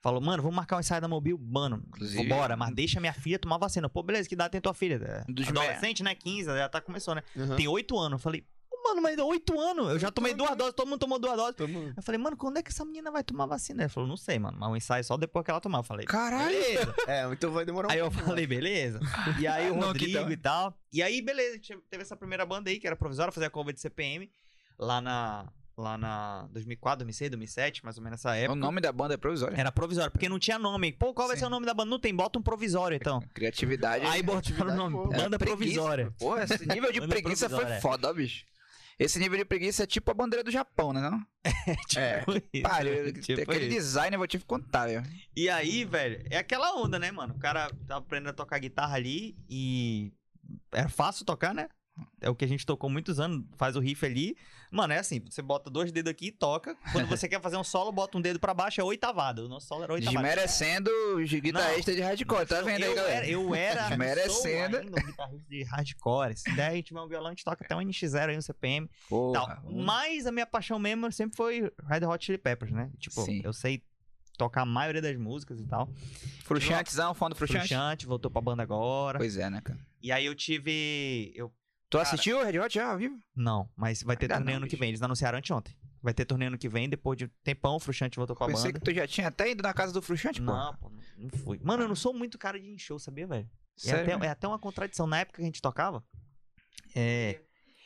Falou, 0.00 0.20
mano, 0.20 0.42
vamos 0.42 0.56
marcar 0.56 0.76
um 0.76 0.80
ensaio 0.80 1.00
da 1.00 1.08
Mobil. 1.08 1.38
Mano, 1.40 1.82
Inclusive- 1.88 2.28
bora, 2.28 2.56
mas 2.56 2.74
deixa 2.74 3.00
minha 3.00 3.14
filha 3.14 3.38
tomar 3.38 3.56
vacina. 3.56 3.88
Pô, 3.88 4.02
beleza, 4.02 4.28
que 4.28 4.34
idade 4.34 4.50
tem 4.52 4.60
tua 4.60 4.74
filha? 4.74 4.96
É, 5.02 5.24
dos 5.32 5.48
Adolescente, 5.48 6.02
né? 6.02 6.14
15, 6.14 6.44
já 6.46 6.68
tá 6.68 6.78
começando, 6.80 7.16
né? 7.16 7.22
Uhum. 7.34 7.56
Tem 7.56 7.66
8 7.66 7.98
anos. 7.98 8.12
Eu 8.12 8.18
falei, 8.18 8.42
"Pô, 8.70 8.82
mano, 8.90 9.00
mas 9.00 9.18
8 9.18 9.58
anos. 9.58 9.88
Eu 9.88 9.98
já 9.98 10.10
tomei 10.10 10.34
duas 10.34 10.54
doses, 10.58 10.74
todo 10.74 10.86
mundo 10.88 10.98
tomou 11.00 11.18
duas 11.18 11.34
doses. 11.38 11.56
Mundo- 11.70 11.94
Eu 11.96 12.02
falei, 12.02 12.18
mano, 12.20 12.36
quando 12.36 12.58
é 12.58 12.62
que 12.62 12.68
essa 12.70 12.84
menina 12.84 13.10
vai 13.10 13.24
tomar 13.24 13.46
vacina? 13.46 13.82
Ele 13.84 13.88
falou, 13.88 14.06
não 14.06 14.16
sei, 14.18 14.38
mano, 14.38 14.58
mas 14.60 14.68
o 14.70 14.76
ensaio 14.76 15.00
é 15.00 15.02
só 15.02 15.16
depois 15.16 15.42
que 15.42 15.50
ela 15.50 15.58
tomar. 15.58 15.78
Eu 15.78 15.82
falei, 15.84 16.04
Caralho! 16.04 16.50
beleza. 16.50 16.94
É, 17.08 17.24
então 17.32 17.50
vai 17.50 17.64
demorar 17.64 17.88
um 17.88 17.90
Aí 17.90 17.98
eu 18.00 18.10
falei, 18.10 18.46
beleza. 18.46 19.00
E 19.40 19.46
aí 19.46 19.70
o 19.70 19.74
Não, 19.80 19.86
Rodrigo 19.86 20.18
tal? 20.20 20.30
e 20.32 20.36
tal. 20.36 20.78
E 20.92 21.02
aí, 21.02 21.22
beleza, 21.22 21.58
teve 21.88 22.02
essa 22.02 22.14
primeira 22.14 22.44
banda 22.44 22.68
aí, 22.68 22.78
que 22.78 22.86
era 22.86 22.94
provisória, 22.94 23.32
fazia 23.32 23.48
cover 23.48 23.72
de 23.72 23.80
CPM, 23.80 24.30
lá 24.78 25.00
na. 25.00 25.48
Lá 25.76 25.98
na 25.98 26.46
2004, 26.52 26.98
2006, 27.04 27.30
2007, 27.30 27.84
mais 27.84 27.96
ou 27.98 28.04
menos 28.04 28.20
nessa 28.22 28.30
O 28.30 28.34
época. 28.38 28.54
nome 28.54 28.80
da 28.80 28.92
banda 28.92 29.14
é 29.14 29.16
provisória. 29.16 29.56
Era 29.56 29.72
provisório, 29.72 30.10
porque 30.12 30.28
não 30.28 30.38
tinha 30.38 30.56
nome. 30.56 30.92
Pô, 30.92 31.12
qual 31.12 31.26
vai 31.26 31.36
Sim. 31.36 31.40
ser 31.40 31.46
o 31.46 31.50
nome 31.50 31.66
da 31.66 31.74
banda? 31.74 31.90
Não 31.90 31.98
tem, 31.98 32.14
bota 32.14 32.38
um 32.38 32.42
provisório, 32.42 32.94
então. 32.94 33.20
Criatividade. 33.34 34.06
Aí 34.06 34.22
botaram 34.22 34.72
o 34.72 34.76
nome, 34.76 34.94
boa. 34.94 35.08
banda 35.08 35.34
É 35.34 35.38
provisória. 35.38 36.12
Porra, 36.18 36.44
esse 36.44 36.64
nível 36.66 36.92
de 36.92 37.00
preguiça 37.06 37.48
foi 37.50 37.66
foda, 37.80 38.12
bicho. 38.14 38.44
Esse 38.96 39.18
nível 39.18 39.36
de 39.36 39.44
preguiça 39.44 39.82
é 39.82 39.86
tipo 39.86 40.08
a 40.12 40.14
bandeira 40.14 40.44
do 40.44 40.52
Japão, 40.52 40.92
né? 40.92 41.00
Não? 41.00 41.20
Tipo 41.88 42.40
isso, 42.52 42.62
Pariu, 42.62 43.12
tipo 43.14 43.40
aquele 43.42 43.66
isso. 43.66 43.76
design 43.76 44.14
eu 44.14 44.18
vou 44.18 44.28
te 44.28 44.38
contar, 44.38 44.86
velho. 44.86 45.02
E 45.34 45.48
aí, 45.48 45.84
velho, 45.84 46.24
é 46.30 46.38
aquela 46.38 46.76
onda, 46.76 46.96
né, 46.96 47.10
mano? 47.10 47.34
O 47.34 47.38
cara 47.40 47.68
tava 47.88 47.98
aprendendo 47.98 48.30
a 48.30 48.34
tocar 48.34 48.58
guitarra 48.60 48.94
ali 48.94 49.36
e 49.50 50.12
é 50.70 50.86
fácil 50.88 51.24
tocar, 51.24 51.52
né? 51.52 51.68
É 52.20 52.28
o 52.28 52.34
que 52.34 52.44
a 52.44 52.48
gente 52.48 52.66
tocou 52.66 52.90
muitos 52.90 53.20
anos, 53.20 53.44
faz 53.56 53.76
o 53.76 53.80
riff 53.80 54.04
ali. 54.04 54.36
Mano, 54.70 54.92
é 54.92 54.98
assim, 54.98 55.20
você 55.20 55.40
bota 55.40 55.70
dois 55.70 55.92
dedos 55.92 56.10
aqui 56.10 56.26
e 56.26 56.32
toca. 56.32 56.76
Quando 56.90 57.06
você 57.06 57.28
quer 57.28 57.40
fazer 57.40 57.56
um 57.56 57.62
solo, 57.62 57.92
bota 57.92 58.18
um 58.18 58.20
dedo 58.20 58.40
pra 58.40 58.52
baixo, 58.52 58.80
é 58.80 58.84
oitavado. 58.84 59.46
O 59.46 59.48
nosso 59.48 59.68
solo 59.68 59.84
era 59.84 59.92
oitavado. 59.92 60.22
Desmerecendo 60.22 60.90
os 61.16 61.30
guitarristas 61.30 61.94
de 61.94 62.00
hardcore, 62.02 62.46
tá 62.46 62.62
vendo 62.62 62.82
aí, 62.82 62.90
eu 62.90 62.94
galera? 62.94 63.16
Era, 63.16 63.28
eu 63.28 63.54
era, 63.54 63.88
Desmerecendo. 63.88 64.76
ainda 64.78 65.00
um 65.00 65.06
guitarrista 65.06 65.48
de 65.48 65.62
hardcore. 65.62 66.36
Se 66.36 66.52
der, 66.56 66.70
a 66.70 66.74
gente 66.74 66.86
tiver 66.86 67.00
um 67.00 67.08
violão, 67.08 67.28
a 67.28 67.30
gente 67.30 67.44
toca 67.44 67.64
até 67.64 67.76
um 67.76 67.80
NX0 67.80 68.30
aí, 68.30 68.38
um 68.38 68.42
CPM 68.42 68.90
Porra, 69.08 69.32
tal. 69.32 69.72
Mas 69.72 70.26
a 70.26 70.32
minha 70.32 70.46
paixão 70.46 70.78
mesmo 70.78 71.10
sempre 71.12 71.36
foi 71.36 71.70
Red 71.88 72.06
Hot 72.06 72.24
Chili 72.24 72.38
Peppers, 72.38 72.72
né? 72.72 72.90
Tipo, 72.98 73.22
Sim. 73.22 73.42
eu 73.44 73.52
sei 73.52 73.82
tocar 74.36 74.62
a 74.62 74.66
maioria 74.66 75.00
das 75.00 75.16
músicas 75.16 75.60
e 75.60 75.66
tal. 75.66 75.88
Fruxantezão, 76.44 77.14
fã 77.14 77.28
do 77.28 77.36
Fruxante. 77.36 77.68
Fruxante, 77.68 78.06
voltou 78.06 78.30
pra 78.30 78.40
banda 78.40 78.62
agora. 78.62 79.18
Pois 79.18 79.36
é, 79.36 79.48
né, 79.48 79.60
cara? 79.60 79.78
E 80.02 80.12
aí 80.12 80.26
eu 80.26 80.34
tive. 80.34 81.32
Eu... 81.34 81.52
Tu 81.94 81.98
Cara- 81.98 82.08
assistiu 82.08 82.40
o 82.40 82.42
Red 82.44 82.58
Hot 82.58 82.74
já 82.74 82.90
ao 82.90 82.98
vivo? 82.98 83.16
Não, 83.36 83.68
mas 83.76 84.02
vai 84.02 84.16
ter 84.16 84.26
torneio 84.26 84.56
ano 84.56 84.66
que 84.66 84.74
vem. 84.74 84.88
Eles 84.88 85.00
anunciaram 85.00 85.38
anteontem. 85.38 85.76
Vai 86.02 86.12
ter 86.12 86.24
torneio 86.24 86.48
ano 86.48 86.58
que 86.58 86.68
vem, 86.68 86.88
depois 86.88 87.16
de 87.16 87.26
um 87.26 87.30
tempão, 87.44 87.76
o 87.76 87.78
Fruxante 87.78 88.16
voltou 88.16 88.34
com 88.34 88.42
a 88.42 88.46
Pensei 88.48 88.72
banda. 88.72 88.80
que 88.80 88.84
tu 88.84 88.92
já 88.92 89.06
tinha 89.06 89.28
até 89.28 89.48
ido 89.48 89.62
na 89.62 89.72
casa 89.72 89.92
do 89.92 90.02
Fruxante, 90.02 90.40
pô. 90.40 90.46
Não, 90.46 90.74
pô, 90.76 90.90
não- 91.16 91.30
fui. 91.44 91.60
Mano, 91.62 91.84
eu 91.84 91.88
não 91.88 91.94
sou 91.94 92.12
muito 92.12 92.36
cara 92.36 92.58
de 92.58 92.76
show, 92.80 92.98
sabia, 92.98 93.28
velho? 93.28 93.48
É 93.86 93.92
até, 93.92 94.10
é 94.10 94.28
até 94.28 94.48
uma 94.48 94.58
contradição. 94.58 95.06
Na 95.06 95.20
época 95.20 95.36
que 95.36 95.42
a 95.42 95.46
gente 95.46 95.62
tocava. 95.62 96.04
É. 96.96 97.40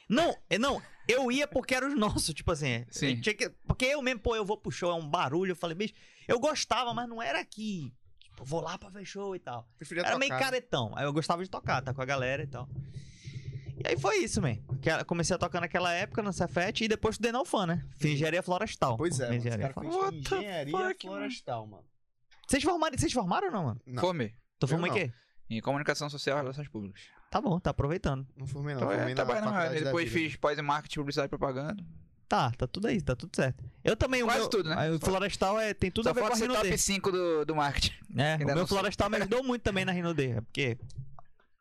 Não, 0.09 0.35
é, 0.49 0.57
não, 0.59 0.81
eu 1.07 1.31
ia 1.31 1.47
porque 1.47 1.75
era 1.75 1.87
os 1.87 1.95
nossos, 1.95 2.33
tipo 2.35 2.51
assim. 2.51 2.87
Sim. 2.91 3.09
eu 3.11 3.21
tinha 3.21 3.35
que- 3.35 3.51
porque 3.67 3.85
eu 3.85 4.01
mesmo, 4.01 4.21
pô, 4.21 4.35
eu 4.35 4.45
vou 4.45 4.57
pro 4.57 4.71
show, 4.73 4.91
é 4.91 4.95
um 4.95 5.07
barulho. 5.07 5.53
Eu 5.53 5.57
falei, 5.57 5.77
bicho, 5.77 5.93
eu 6.27 6.41
gostava, 6.41 6.95
mas 6.95 7.07
não 7.09 7.23
era 7.23 7.39
aqui. 7.41 7.93
Tipo, 8.21 8.43
vou 8.43 8.63
lá 8.63 8.79
pra 8.79 8.89
ver 8.89 9.05
show 9.05 9.37
e 9.37 9.39
tal. 9.39 9.69
Preferia 9.77 10.03
Era 10.05 10.19
meio 10.19 10.31
tocar, 10.33 10.39
né? 10.39 10.51
caretão. 10.51 10.93
Aí 10.97 11.05
eu 11.05 11.13
gostava 11.13 11.45
de 11.45 11.51
tocar, 11.51 11.83
tá 11.83 11.93
com 11.93 12.01
a 12.01 12.07
galera 12.07 12.43
e 12.43 12.47
tal. 12.47 12.67
E 13.85 13.89
aí 13.89 13.99
foi 13.99 14.19
isso, 14.19 14.41
man. 14.43 14.57
Que 14.81 14.91
ela- 14.91 15.05
Comecei 15.05 15.35
a 15.35 15.39
tocar 15.39 15.61
naquela 15.61 15.93
época 15.93 16.23
no 16.23 16.33
Cefet 16.33 16.85
e 16.85 16.89
depois 16.89 17.15
estudei 17.15 17.33
na 17.33 17.41
UFAM, 17.41 17.67
né? 17.67 17.85
Fiz 17.99 18.13
engenharia 18.13 18.43
florestal. 18.43 18.97
Pois 18.97 19.19
é, 19.21 19.35
engenharia 19.35 19.71
florestal. 19.71 20.11
fez 20.11 20.27
engenharia 20.27 20.71
fuck, 20.73 21.07
florestal, 21.07 21.67
mano. 21.67 21.85
Vocês 22.49 22.63
formaram, 22.63 22.97
vocês 22.99 23.13
formaram 23.13 23.47
ou 23.49 23.53
não, 23.53 23.65
mano? 23.65 23.81
Não, 23.87 24.01
Fome. 24.01 24.35
Tu 24.59 24.67
formou 24.67 24.87
em 24.89 24.93
quê? 24.93 25.13
Em 25.51 25.61
comunicação 25.61 26.11
social 26.11 26.39
e 26.39 26.41
relações 26.43 26.69
públicas. 26.69 27.03
Tá 27.31 27.41
bom, 27.41 27.59
tá 27.61 27.71
aproveitando. 27.71 28.27
não 28.37 28.47
formei 28.47 28.75
não. 28.75 28.81
Então, 28.83 28.89
formei 28.97 29.13
é, 29.13 29.15
na 29.15 29.41
na 29.51 29.65
da 29.65 29.69
Depois 29.69 30.11
fiz 30.11 30.35
pós 30.37 30.59
em 30.59 30.63
marketing, 30.63 30.99
publicidade 31.01 31.27
e 31.27 31.29
propaganda. 31.29 31.85
Tá, 32.29 32.51
tá 32.51 32.67
tudo 32.67 32.89
aí, 32.89 33.01
tá 33.01 33.15
tudo 33.17 33.35
certo. 33.35 33.65
Eu 33.83 33.97
também, 33.97 34.23
Quase 34.23 34.39
o 34.39 34.41
meu, 34.43 34.51
tudo, 34.51 34.69
né? 34.69 34.91
O 34.91 34.99
florestal 34.99 35.59
é, 35.59 35.73
tem 35.73 35.91
tudo 35.91 36.05
Só 36.05 36.11
a 36.11 36.13
ver 36.13 36.21
com 36.21 36.27
a 36.27 36.31
falta 36.31 36.39
ser 36.45 36.49
Rinode. 36.51 36.69
top 36.69 36.79
5 36.79 37.13
do, 37.13 37.45
do 37.47 37.57
marketing. 37.57 37.93
É, 38.17 38.33
Ainda 38.35 38.53
o 38.53 38.57
meu 38.57 38.67
florestal 38.67 39.09
me 39.09 39.17
ajudou 39.17 39.43
muito 39.43 39.63
também 39.63 39.85
na 39.85 39.93
Rinode. 39.93 40.27
É 40.33 40.41
porque 40.43 40.77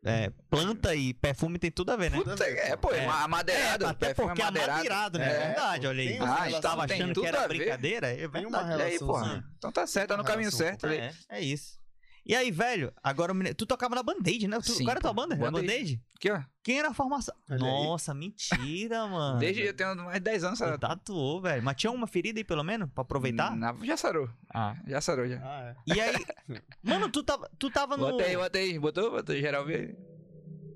é, 0.06 0.32
planta 0.50 0.96
e 0.96 1.14
perfume 1.14 1.58
tem 1.58 1.72
tudo 1.72 1.92
a 1.92 1.96
ver, 1.96 2.12
né? 2.12 2.18
Puta, 2.18 2.44
é, 2.44 2.76
pô. 2.76 2.92
É. 2.94 3.00
é, 3.00 3.08
amadeirado. 3.08 3.86
É, 3.86 3.90
até 3.90 4.14
porque 4.14 4.42
é 4.42 4.46
madeirado, 4.46 5.18
né? 5.20 5.26
É, 5.26 5.36
É, 5.36 5.48
verdade, 5.48 5.88
olha 5.88 6.02
aí. 6.02 6.18
Ah, 6.18 6.26
relação, 6.26 6.48
estava 6.50 6.84
achando 6.86 7.22
que 7.22 7.26
era 7.26 7.48
brincadeira? 7.48 8.08
É 8.08 8.28
Tem 8.28 8.46
uma. 8.46 8.78
E 8.78 8.82
aí, 8.82 9.00
porra. 9.00 9.44
Então 9.58 9.72
tá 9.72 9.88
certo, 9.88 10.10
tá 10.10 10.18
no 10.18 10.24
caminho 10.24 10.50
relação. 10.50 10.68
certo. 10.68 10.88
É, 10.88 11.14
é 11.30 11.42
isso. 11.42 11.80
E 12.28 12.36
aí, 12.36 12.52
velho, 12.52 12.92
agora 13.02 13.34
tu 13.56 13.66
tocava 13.66 13.96
na 13.96 14.04
Band-Aid, 14.04 14.50
né? 14.50 14.60
Tu, 14.60 14.74
Sim, 14.74 14.84
qual 14.84 14.92
era 14.92 15.00
a 15.00 15.02
tua 15.02 15.14
pô, 15.14 15.22
banda? 15.22 15.36
Band-Aid. 15.38 15.66
Band-Aid? 15.66 16.02
Aqui, 16.18 16.30
ó. 16.30 16.42
Quem 16.62 16.78
era 16.78 16.90
a 16.90 16.94
formação? 16.94 17.34
Olha 17.50 17.56
aí. 17.64 17.72
Nossa, 17.86 18.14
mentira, 18.14 19.08
mano. 19.08 19.40
Desde 19.40 19.62
eu 19.62 19.74
tenho 19.74 19.96
mais 19.96 20.16
de 20.16 20.20
10 20.20 20.44
anos, 20.44 20.60
sabe? 20.60 20.78
tatuou, 20.78 21.42
velho. 21.42 21.64
Mas 21.64 21.78
tinha 21.78 21.90
uma 21.90 22.06
ferida 22.06 22.38
aí, 22.38 22.44
pelo 22.44 22.66
menos, 22.66 22.90
pra 22.94 23.04
aproveitar? 23.04 23.56
Na- 23.56 23.74
já 23.82 23.96
sarou. 23.96 24.30
Ah. 24.54 24.76
Já 24.86 25.00
sarou, 25.00 25.26
já. 25.26 25.40
Ah, 25.42 25.74
é. 25.88 25.94
E 25.96 26.02
aí, 26.02 26.16
mano, 26.84 27.10
tu 27.10 27.24
tava, 27.24 27.50
tu 27.58 27.72
tava 27.72 27.96
no... 27.96 28.12
Bota 28.12 28.24
aí, 28.26 28.36
bota 28.36 28.58
aí. 28.58 28.78
Botou? 28.78 29.10
Botou 29.12 29.34
geral 29.38 29.66
ver. 29.66 29.98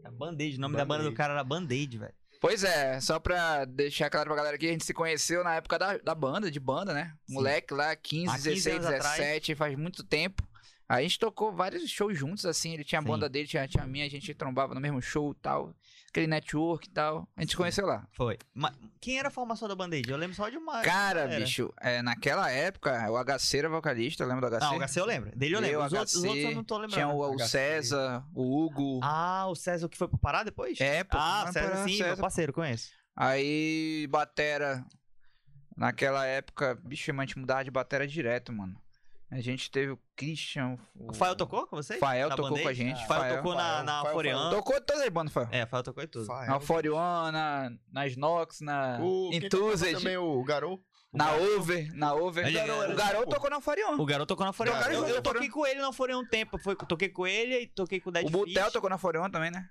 É 0.05 0.09
Band-Aid, 0.09 0.55
o 0.57 0.61
nome 0.61 0.77
da 0.77 0.85
banda 0.85 1.03
do 1.03 1.09
Band-Aid. 1.09 1.17
cara 1.17 1.33
era 1.33 1.43
Band-Aid, 1.43 1.97
velho. 1.97 2.13
Pois 2.39 2.63
é, 2.63 2.99
só 3.01 3.19
pra 3.19 3.65
deixar 3.65 4.09
claro 4.09 4.27
pra 4.27 4.35
galera 4.37 4.55
aqui, 4.55 4.67
a 4.67 4.71
gente 4.71 4.85
se 4.85 4.93
conheceu 4.93 5.43
na 5.43 5.55
época 5.55 5.77
da, 5.77 5.97
da 5.97 6.15
banda, 6.15 6.49
de 6.49 6.59
banda, 6.59 6.91
né? 6.93 7.13
Sim. 7.27 7.35
Moleque 7.35 7.73
lá, 7.73 7.95
15, 7.95 8.29
Há 8.29 8.33
15 8.35 8.43
16, 8.49 8.75
anos 8.77 8.85
atrás. 8.87 9.17
17, 9.17 9.55
faz 9.55 9.77
muito 9.77 10.03
tempo. 10.03 10.41
A 10.91 11.01
gente 11.01 11.17
tocou 11.17 11.53
vários 11.53 11.89
shows 11.89 12.17
juntos, 12.17 12.45
assim. 12.45 12.73
Ele 12.73 12.83
tinha 12.83 12.99
a 12.99 13.01
Sim. 13.01 13.07
banda 13.07 13.29
dele, 13.29 13.47
tinha, 13.47 13.65
tinha 13.65 13.81
a 13.81 13.87
minha, 13.87 14.05
a 14.05 14.09
gente 14.09 14.33
trombava 14.33 14.75
no 14.75 14.81
mesmo 14.81 15.01
show 15.01 15.31
e 15.31 15.35
tal. 15.35 15.73
Aquele 16.09 16.27
network 16.27 16.85
e 16.85 16.91
tal. 16.91 17.25
A 17.37 17.41
gente 17.41 17.51
se 17.51 17.55
conheceu 17.55 17.85
lá. 17.85 18.05
Foi. 18.11 18.37
Mas 18.53 18.73
quem 18.99 19.17
era 19.17 19.29
a 19.29 19.31
formação 19.31 19.69
da 19.69 19.75
Band-Aid? 19.75 20.11
Eu 20.11 20.17
lembro 20.17 20.35
só 20.35 20.49
de 20.49 20.57
uma... 20.57 20.81
Cara, 20.81 21.21
era. 21.21 21.39
bicho, 21.39 21.73
é, 21.79 22.01
naquela 22.01 22.51
época, 22.51 23.09
o 23.09 23.23
HC 23.23 23.57
era 23.59 23.69
vocalista, 23.69 24.25
lembra 24.25 24.49
do 24.49 24.57
HC? 24.57 24.65
Ah, 24.65 24.73
o 24.75 24.79
HC 24.85 24.99
eu 24.99 25.05
lembro. 25.05 25.31
Dele 25.33 25.55
eu 25.55 25.61
lembro. 25.61 25.79
Eu, 25.79 25.85
Os 25.85 25.93
outros, 25.93 26.15
os 26.15 26.23
outros 26.25 26.43
eu 26.43 26.49
HC, 26.49 26.55
não 26.55 26.63
tô 26.65 26.75
lembrando. 26.75 26.93
Tinha 26.93 27.07
o, 27.07 27.19
o 27.21 27.37
HC. 27.37 27.47
César, 27.47 28.25
o 28.35 28.65
Hugo. 28.65 28.99
Ah, 29.01 29.45
o 29.47 29.55
César 29.55 29.87
que 29.87 29.97
foi 29.97 30.09
pra 30.09 30.17
parar 30.17 30.43
depois? 30.43 30.77
É, 30.81 31.05
pô. 31.05 31.15
Ah, 31.17 31.49
César 31.53 31.69
pra 31.69 31.83
sim, 31.85 31.97
meu 31.99 32.07
César. 32.07 32.21
parceiro, 32.21 32.51
conheço. 32.51 32.91
Aí, 33.15 34.07
Batera. 34.09 34.83
Naquela 35.77 36.25
época, 36.25 36.75
bicho, 36.83 37.09
a 37.11 37.15
gente 37.21 37.39
mudava 37.39 37.63
de 37.63 37.71
Batera 37.71 38.05
direto, 38.05 38.51
mano. 38.51 38.75
A 39.31 39.39
gente 39.39 39.71
teve 39.71 39.93
o 39.93 39.99
Christian. 40.15 40.77
O 40.93 41.13
Fael 41.13 41.35
tocou 41.37 41.65
com 41.65 41.77
vocês? 41.77 41.97
Fael 41.99 42.27
Na 42.27 42.35
tocou 42.35 42.49
com 42.49 42.55
a 42.55 42.57
Band-Aid? 42.59 42.77
gente. 42.77 43.01
O 43.03 43.07
Fael 43.07 43.21
Fael. 43.21 43.35
tocou 43.37 43.55
na, 43.55 43.61
Fael, 43.63 43.83
na 43.85 44.05
Forean. 44.11 44.49
Tocou 44.49 44.81
todas 44.81 45.01
as 45.03 45.09
bandas, 45.09 45.31
Fael. 45.33 45.47
É, 45.51 45.65
Fael 45.65 45.83
tocou 45.83 46.03
em 46.03 46.07
tudo. 46.07 46.25
Fael. 46.25 46.49
Na 46.49 46.59
Forion, 46.59 47.31
na, 47.31 47.71
nas 47.89 48.17
Nox, 48.17 48.59
na 48.59 48.99
O, 49.01 49.29
também 49.93 50.17
o 50.17 50.43
Garou. 50.43 50.83
na 51.13 51.33
Over, 51.33 51.95
na 51.95 52.13
Over. 52.13 52.45
Ele 52.45 52.57
era- 52.57 52.91
o 52.91 52.95
Garou 52.95 53.25
tocou 53.25 53.49
na 53.49 53.61
Forion. 53.61 53.95
O 53.97 54.05
garoto 54.05 54.27
tocou 54.27 54.45
na. 54.45 54.51
Tocaram 54.51 54.93
Eu, 54.93 55.07
eu 55.07 55.15
na 55.15 55.21
toquei 55.21 55.49
com 55.49 55.65
ele 55.65 55.79
na 55.79 55.93
Forean 55.93 56.17
um 56.19 56.27
tempo. 56.27 56.57
Foi, 56.57 56.75
toquei 56.75 57.07
com 57.07 57.25
ele 57.25 57.61
e 57.61 57.67
toquei 57.67 58.01
com 58.01 58.09
o 58.09 58.11
Dead 58.11 58.25
O 58.27 58.29
Butel 58.29 58.63
Fish. 58.65 58.73
tocou 58.73 58.89
na 58.89 58.97
Forion 58.97 59.29
também, 59.29 59.49
né? 59.49 59.65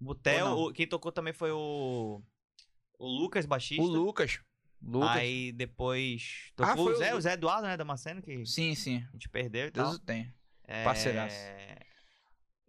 Butel, 0.00 0.46
o- 0.56 0.72
quem 0.72 0.86
tocou 0.86 1.10
também 1.10 1.32
foi 1.32 1.50
o. 1.50 2.22
O 2.98 3.06
Lucas, 3.08 3.44
baixista. 3.44 3.82
O 3.82 3.86
Lucas. 3.86 4.38
Lucas. 4.82 5.10
Aí 5.16 5.52
depois. 5.52 6.50
Ah, 6.58 6.68
Tocou 6.68 6.84
foi 6.86 6.94
o 6.94 6.96
Zé, 6.98 7.14
o- 7.14 7.18
o 7.18 7.20
Zé 7.20 7.32
Eduardo, 7.34 7.66
né? 7.66 7.76
Damasceno, 7.76 8.22
que 8.22 8.44
Sim, 8.46 8.74
sim. 8.74 9.04
a 9.08 9.12
gente 9.12 9.28
perdeu 9.28 9.66
e 9.68 9.70
Deus 9.70 9.86
tal. 9.88 9.94
o 9.96 9.98
tenha. 9.98 10.34
É... 10.64 10.84
parceiraço. 10.84 11.36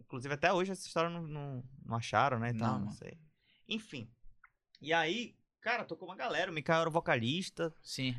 Inclusive, 0.00 0.34
até 0.34 0.52
hoje 0.52 0.72
essa 0.72 0.86
história 0.86 1.08
não, 1.08 1.22
não, 1.22 1.64
não 1.84 1.96
acharam, 1.96 2.38
né? 2.38 2.50
e 2.50 2.56
tal, 2.58 2.74
Não, 2.78 2.86
não 2.86 2.90
sei. 2.90 3.16
Enfim. 3.68 4.10
E 4.80 4.92
aí, 4.92 5.34
cara, 5.60 5.84
tocou 5.84 6.06
uma 6.08 6.16
galera. 6.16 6.50
O 6.50 6.54
Mikael 6.54 6.80
era 6.80 6.88
o 6.88 6.92
vocalista. 6.92 7.72
Sim. 7.82 8.14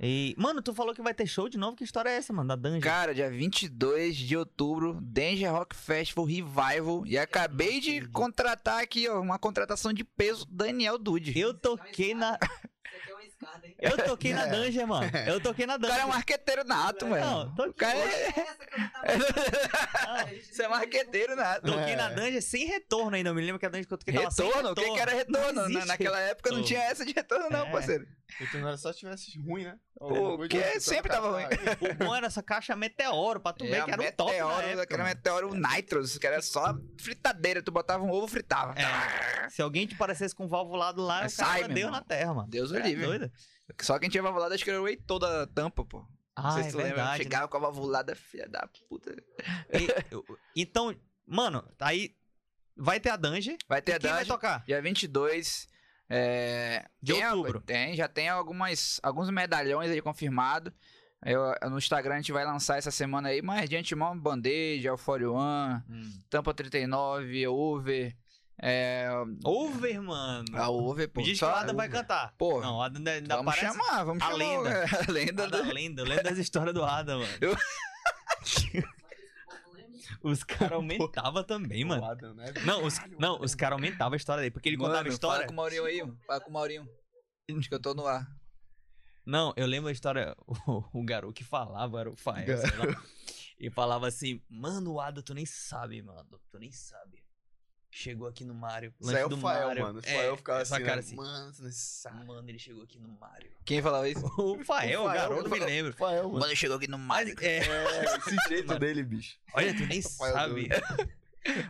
E. 0.00 0.34
Mano, 0.36 0.60
tu 0.60 0.74
falou 0.74 0.92
que 0.94 1.00
vai 1.00 1.14
ter 1.14 1.26
show 1.26 1.48
de 1.48 1.56
novo. 1.56 1.76
Que 1.76 1.84
história 1.84 2.10
é 2.10 2.16
essa, 2.16 2.32
mano? 2.32 2.48
Da 2.48 2.56
Dungeon? 2.56 2.80
Cara, 2.80 3.14
dia 3.14 3.30
22 3.30 4.16
de 4.16 4.36
outubro, 4.36 4.98
Danger 5.00 5.52
Rock 5.52 5.76
Festival 5.76 6.24
Revival. 6.24 7.06
E 7.06 7.16
acabei 7.16 7.80
de 7.80 8.06
contratar 8.08 8.82
aqui, 8.82 9.08
ó, 9.08 9.20
uma 9.20 9.38
contratação 9.38 9.92
de 9.92 10.02
peso, 10.04 10.44
Daniel 10.50 10.98
Dude. 10.98 11.38
Eu 11.38 11.54
toquei 11.54 12.12
na. 12.14 12.38
Escada, 13.38 13.66
hein? 13.66 13.76
Eu 13.78 13.96
toquei 14.04 14.32
na 14.32 14.46
É. 14.46 14.50
Dungeon, 14.50 14.86
mano. 14.86 15.10
Eu 15.26 15.40
toquei 15.40 15.66
na 15.66 15.74
O 15.74 15.78
Dungeon. 15.78 15.90
cara 15.92 16.02
é 16.02 16.06
um 16.06 16.10
marqueteiro 16.10 16.64
nato, 16.64 17.06
velho. 17.06 17.24
Não, 17.24 17.54
tô 17.54 17.64
O 17.66 17.74
cara 17.74 17.98
é... 17.98 18.32
Você 20.42 20.62
é 20.62 20.68
marqueteiro 20.68 21.36
nato. 21.36 21.66
Toquei 21.66 21.92
É. 21.92 21.96
na 21.96 22.08
Dungeon 22.10 22.40
sem 22.40 22.64
retorno 22.66 23.14
ainda. 23.16 23.30
Eu 23.30 23.34
me 23.34 23.42
lembro 23.42 23.58
que 23.58 23.66
a 23.66 23.68
Dungeon 23.68 23.84
que 23.86 23.92
eu 23.94 23.98
toquei 23.98 24.14
tava 24.14 24.30
sem 24.30 24.46
Retorno? 24.46 24.70
O 24.70 24.74
que, 24.74 24.90
que 24.90 24.98
era 25.00 25.12
retorno? 25.12 25.68
Na- 25.68 25.84
Naquela 25.84 26.18
época 26.20 26.50
não 26.50 26.58
retorno. 26.58 26.64
tinha 26.66 26.80
essa 26.90 27.04
de 27.04 27.12
retorno, 27.12 27.50
não, 27.50 27.66
É. 27.66 27.70
parceiro. 27.70 28.06
Então 28.40 28.60
não 28.60 28.68
era 28.68 28.76
só 28.76 28.92
se 28.92 28.98
tivesse 28.98 29.38
ruim, 29.38 29.64
né? 29.64 29.78
Ou- 29.94 30.46
que 30.48 30.58
ou- 30.58 30.80
sempre 30.80 31.10
tava 31.10 31.30
ruim. 31.30 31.44
O 31.90 31.94
bom 32.04 32.14
era 32.14 32.26
essa 32.26 32.42
caixa 32.42 32.74
meteoro, 32.76 33.40
pra 33.40 33.52
tu 33.52 33.64
ver 33.64 33.84
que 33.84 33.90
era 33.90 34.02
um 34.02 34.12
top 34.12 34.30
na 34.32 34.36
meteoro, 34.36 34.66
época, 34.66 34.82
aquele 34.82 35.02
mano. 35.02 35.14
meteoro 35.14 35.54
Nitros, 35.54 36.18
que 36.18 36.26
era 36.26 36.42
só 36.42 36.74
fritadeira. 37.00 37.62
Tu 37.62 37.70
botava 37.72 38.02
um 38.04 38.10
ovo, 38.10 38.26
fritava. 38.28 38.74
É. 38.78 39.48
Se 39.48 39.62
alguém 39.62 39.86
te 39.86 39.94
parecesse 39.96 40.34
com 40.34 40.46
valvulado 40.48 41.00
lá, 41.02 41.16
É, 41.16 41.18
o 41.18 41.20
cara 41.22 41.28
sai, 41.30 41.68
deu 41.68 41.76
irmão. 41.78 41.92
na 41.92 42.02
terra, 42.02 42.34
mano. 42.34 42.48
Deus 42.48 42.70
o 42.70 42.76
É 42.76 42.82
livre. 42.82 43.30
Só 43.80 43.98
quem 43.98 44.08
tinha 44.10 44.22
valvulada, 44.22 44.54
acho 44.54 44.64
que 44.64 44.70
era 44.70 44.82
o 44.82 44.96
toda 45.06 45.42
a 45.42 45.46
tampa, 45.46 45.84
pô. 45.84 45.98
Não 45.98 46.06
Ah, 46.46 46.52
sei 46.52 46.60
é 46.60 46.64
se 46.66 46.70
tu 46.72 46.76
lembra. 46.78 46.94
verdade. 46.96 47.22
Chegava 47.22 47.48
com 47.48 47.56
a 47.56 47.60
valvulada, 47.60 48.14
filha 48.14 48.46
da 48.48 48.68
puta. 48.88 49.10
né? 49.10 49.22
E- 49.72 50.14
eu- 50.14 50.24
então, 50.54 50.94
mano, 51.26 51.66
aí 51.80 52.14
vai 52.76 53.00
ter 53.00 53.08
a 53.08 53.16
Dungeon. 53.16 53.56
Vai 53.66 53.80
ter 53.80 53.92
E 53.92 53.94
a 53.94 53.98
quem 53.98 54.10
vai 54.10 54.18
Dungeon, 54.20 54.34
tocar? 54.34 54.64
dia 54.66 54.82
22 54.82 55.66
é, 56.08 56.84
De 57.02 57.12
tem 57.14 57.22
a- 57.22 57.34
outubro. 57.34 57.60
tem, 57.60 57.94
já 57.96 58.08
tem 58.08 58.28
algumas, 58.28 59.00
alguns 59.02 59.28
medalhões 59.30 59.90
aí 59.90 60.00
confirmados. 60.00 60.72
Eu, 61.24 61.40
no 61.70 61.78
Instagram 61.78 62.14
a 62.14 62.16
gente 62.18 62.30
vai 62.32 62.44
lançar 62.44 62.78
essa 62.78 62.90
semana 62.90 63.30
aí, 63.30 63.40
mas 63.42 63.68
de 63.68 63.76
antemão, 63.76 64.16
Band-Aid, 64.18 64.86
Alfore 64.86 65.24
One, 65.26 65.82
Hum. 65.90 66.10
Tampa 66.30 66.52
39, 66.54 67.46
Over. 67.48 68.14
É, 68.62 69.08
Over, 69.44 70.00
mano. 70.02 70.44
a 70.54 70.68
Over, 70.70 71.08
pô. 71.08 71.22
Diz 71.22 71.38
que 71.38 71.44
o 71.44 71.48
Adam 71.48 71.74
vai 71.76 71.88
cantar. 71.88 72.32
Pô, 72.38 72.60
Não, 72.60 72.76
o 72.76 72.82
Adam 72.82 72.98
ainda, 72.98 73.10
ainda 73.12 73.36
vamos 73.36 73.54
parece 73.54 73.72
chamar, 73.76 74.04
vamos 74.04 74.22
a 74.22 74.26
chamar. 74.26 74.38
lenda. 74.38 74.84
A 75.08 75.12
lenda 75.12 75.44
Adam, 75.44 75.62
do... 75.66 75.72
lenda, 75.74 76.04
lenda 76.04 76.22
das 76.22 76.38
histórias 76.38 76.74
do 76.74 76.84
Adam, 76.84 77.18
mano. 77.20 77.30
Os 80.22 80.44
caras 80.44 80.72
aumentavam 80.72 81.42
também, 81.44 81.84
O 81.84 81.88
mano. 81.88 82.04
Adam, 82.04 82.34
né? 82.34 82.52
Não, 82.64 82.84
os, 82.84 82.98
Caralho, 82.98 83.16
não, 83.18 83.40
os 83.40 83.54
caras 83.54 83.72
aumentavam 83.74 84.14
a 84.14 84.16
história 84.16 84.40
dele, 84.40 84.50
porque 84.50 84.68
ele 84.68 84.76
contava 84.76 84.98
Mano, 84.98 85.08
história. 85.08 85.36
Fala 85.36 85.46
com 85.46 85.52
o 85.52 85.56
Maurinho 85.56 85.84
aí, 85.84 86.02
fala 86.26 86.40
com 86.40 86.50
o 86.50 86.52
Maurinho. 86.52 86.88
Acho 87.58 87.68
que 87.68 87.74
eu 87.74 87.80
tô 87.80 87.94
no 87.94 88.06
ar. 88.06 88.26
Não, 89.24 89.52
eu 89.56 89.66
lembro 89.66 89.88
a 89.88 89.92
história, 89.92 90.36
o, 90.46 91.00
o 91.00 91.04
garoto 91.04 91.34
que 91.34 91.44
falava, 91.44 92.00
era 92.00 92.10
o 92.10 92.16
Fael, 92.16 92.58
sei 92.58 92.76
lá. 92.76 92.86
E 93.58 93.70
falava 93.70 94.06
assim, 94.06 94.42
mano, 94.50 94.92
o 94.92 95.00
Ada, 95.00 95.22
tu 95.22 95.32
nem 95.32 95.46
sabe, 95.46 96.02
mano. 96.02 96.38
Tu 96.50 96.58
nem 96.58 96.70
sabe. 96.70 97.24
Chegou 97.98 98.28
aqui 98.28 98.44
no 98.44 98.52
Mario. 98.54 98.92
Isso 99.00 99.06
lanche 99.10 99.16
aí 99.16 99.22
é 99.22 99.26
o 99.26 99.28
do 99.30 99.38
Fael, 99.38 99.68
Mario. 99.68 99.82
mano. 99.84 99.98
O 100.00 100.02
É, 100.06 100.14
Fael 100.14 100.36
ficava 100.36 100.60
essa 100.60 100.74
assim, 100.76 100.84
cara 100.84 100.96
né? 100.96 101.00
assim. 101.00 101.16
Mano, 101.16 101.52
sabe. 101.72 102.24
Mano, 102.26 102.46
ele 102.46 102.58
chegou 102.58 102.82
aqui 102.82 102.98
no 102.98 103.08
Mario. 103.08 103.50
Quem 103.64 103.80
falava 103.80 104.06
isso? 104.06 104.20
O 104.36 104.62
Fael, 104.62 105.00
o, 105.00 105.04
Fael, 105.06 105.18
garoto, 105.18 105.48
me 105.50 105.58
lembro. 105.58 105.94
Fael, 105.94 106.24
mano. 106.28 106.38
Quando 106.40 106.54
chegou 106.54 106.76
aqui 106.76 106.86
no 106.88 106.98
Mas, 106.98 107.28
Mario. 107.28 107.36
é, 107.40 107.56
É, 107.56 108.04
esse 108.18 108.36
jeito 108.50 108.66
Mano. 108.68 108.80
dele, 108.80 109.02
bicho. 109.02 109.38
olha, 109.54 109.74
tu 109.74 109.80
nem 109.88 110.02
Fael 110.02 110.34
sabe. 110.34 110.68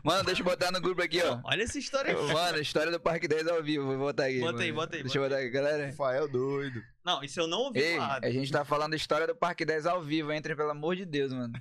Mano, 0.02 0.24
deixa 0.24 0.40
eu 0.40 0.44
botar 0.44 0.72
no 0.72 0.80
grupo 0.80 1.00
aqui, 1.00 1.22
ó. 1.22 1.38
Olha 1.44 1.62
essa 1.62 1.78
história 1.78 2.12
aí. 2.12 2.32
Mano, 2.32 2.58
história 2.58 2.90
do 2.90 2.98
Parque 2.98 3.28
10 3.28 3.46
ao 3.46 3.62
vivo, 3.62 3.86
vou 3.86 3.98
botar 3.98 4.24
aqui. 4.24 4.40
Bota 4.40 4.62
aí, 4.62 4.72
mano. 4.72 4.80
bota 4.82 4.96
aí, 4.96 5.02
Deixa 5.04 5.18
eu 5.18 5.22
bota 5.22 5.34
botar 5.36 5.42
aqui, 5.44 5.50
galera. 5.52 5.92
Fael 5.92 6.26
doido. 6.28 6.82
Não, 7.04 7.22
isso 7.22 7.38
eu 7.38 7.46
não 7.46 7.58
ouvi 7.60 7.78
Ei, 7.78 7.98
a 7.98 8.30
gente 8.30 8.50
tá 8.50 8.64
falando 8.64 8.96
história 8.96 9.28
do 9.28 9.36
Parque 9.36 9.64
10 9.64 9.86
ao 9.86 10.02
vivo, 10.02 10.32
entrem, 10.32 10.56
pelo 10.56 10.70
amor 10.70 10.96
de 10.96 11.04
Deus, 11.04 11.32
mano. 11.32 11.52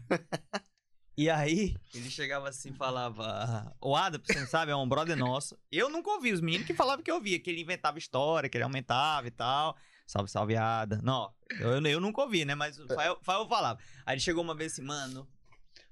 E 1.18 1.30
aí, 1.30 1.78
ele 1.94 2.10
chegava 2.10 2.50
assim 2.50 2.70
e 2.70 2.74
falava: 2.74 3.74
O 3.80 3.96
Ada, 3.96 4.22
você 4.22 4.38
não 4.38 4.48
sabe, 4.48 4.72
é 4.72 4.76
um 4.76 4.88
brother 4.88 5.16
nosso. 5.16 5.58
Eu 5.72 5.90
nunca 5.90 6.12
ouvi, 6.12 6.34
os 6.34 6.42
meninos 6.42 6.68
que 6.68 6.74
falavam 6.74 7.04
que 7.04 7.10
eu 7.10 7.16
ouvia, 7.16 7.40
que 7.40 7.50
ele 7.50 7.62
inventava 7.62 7.98
história, 7.98 8.50
que 8.50 8.58
ele 8.58 8.66
aumentava 8.66 9.28
e 9.28 9.32
tal. 9.32 9.78
Salve, 10.06 10.30
salve, 10.30 10.58
Ada. 10.58 11.00
Não, 11.02 11.34
eu, 11.58 11.82
eu 11.86 12.02
nunca 12.02 12.22
ouvi, 12.22 12.44
né? 12.44 12.54
Mas 12.54 12.78
o 12.78 12.86
Fael, 12.88 13.18
falava. 13.24 13.80
Aí 14.06 14.16
ele 14.16 14.22
chegou 14.22 14.44
uma 14.44 14.54
vez 14.54 14.74
assim, 14.74 14.82
mano, 14.82 15.28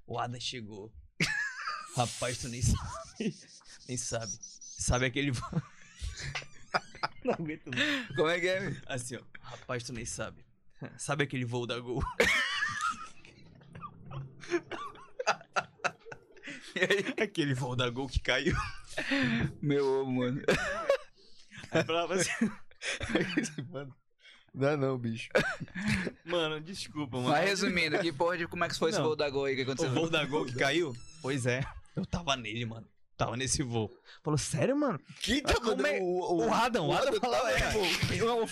o 0.06 0.20
Ada 0.20 0.40
chegou. 0.40 0.92
Rapaz, 1.96 2.40
tu 2.40 2.50
nem 2.50 2.62
sabe. 2.62 3.36
Nem 3.88 3.98
sabe. 3.98 4.32
Sabe 4.42 5.06
aquele. 5.06 5.32
Não 7.24 7.34
aguento 7.34 7.68
não. 7.68 8.16
Como 8.16 8.28
é 8.28 8.40
que 8.40 8.48
é? 8.48 8.76
Assim, 8.86 9.16
ó. 9.16 9.22
Rapaz, 9.40 9.84
tu 9.84 9.94
nem 9.94 10.06
sabe. 10.06 10.46
Sabe 10.98 11.24
aquele 11.24 11.46
voo 11.46 11.66
da 11.66 11.80
Gol? 11.80 12.04
aquele 17.22 17.54
voo 17.54 17.76
da 17.76 17.90
Gol 17.90 18.08
que 18.08 18.20
caiu. 18.20 18.56
Meu 19.62 20.06
mano. 20.06 20.42
Aí 21.72 21.84
falava 21.84 22.14
assim, 22.16 22.30
mano, 23.72 23.96
não, 24.54 24.78
não, 24.78 24.98
bicho. 24.98 25.30
mano, 26.26 26.60
desculpa, 26.62 27.18
mano. 27.18 27.30
Mas 27.30 27.50
resumindo, 27.50 27.98
que 28.00 28.12
porra 28.14 28.38
de 28.38 28.48
como 28.48 28.64
é 28.64 28.70
que 28.70 28.76
foi 28.78 28.90
esse 28.92 29.00
Não. 29.00 29.06
voo 29.06 29.16
da 29.16 29.30
Gol 29.30 29.46
aí 29.46 29.56
que 29.56 29.62
O 29.62 29.64
aconteceu? 29.66 29.92
voo 29.92 30.10
da 30.10 30.24
Gol 30.26 30.46
que 30.46 30.54
caiu? 30.56 30.96
Pois 31.22 31.46
é. 31.46 31.64
Eu 31.96 32.06
tava 32.06 32.36
nele, 32.36 32.66
mano. 32.66 32.88
Tava 33.16 33.38
nesse 33.38 33.62
voo. 33.64 33.92
Falou, 34.24 34.38
sério, 34.38 34.76
mano? 34.76 35.00
Que 35.22 35.42
Mas 35.44 35.60
como 35.60 35.86
é- 35.86 36.00
o, 36.02 36.46
O 36.48 36.54
Adam, 36.54 36.88
o 36.90 36.94
Adam 36.94 37.14
falava, 37.20 37.44
tava 37.52 37.78
é, 37.78 37.78
o, 38.24 38.44
o, 38.44 38.48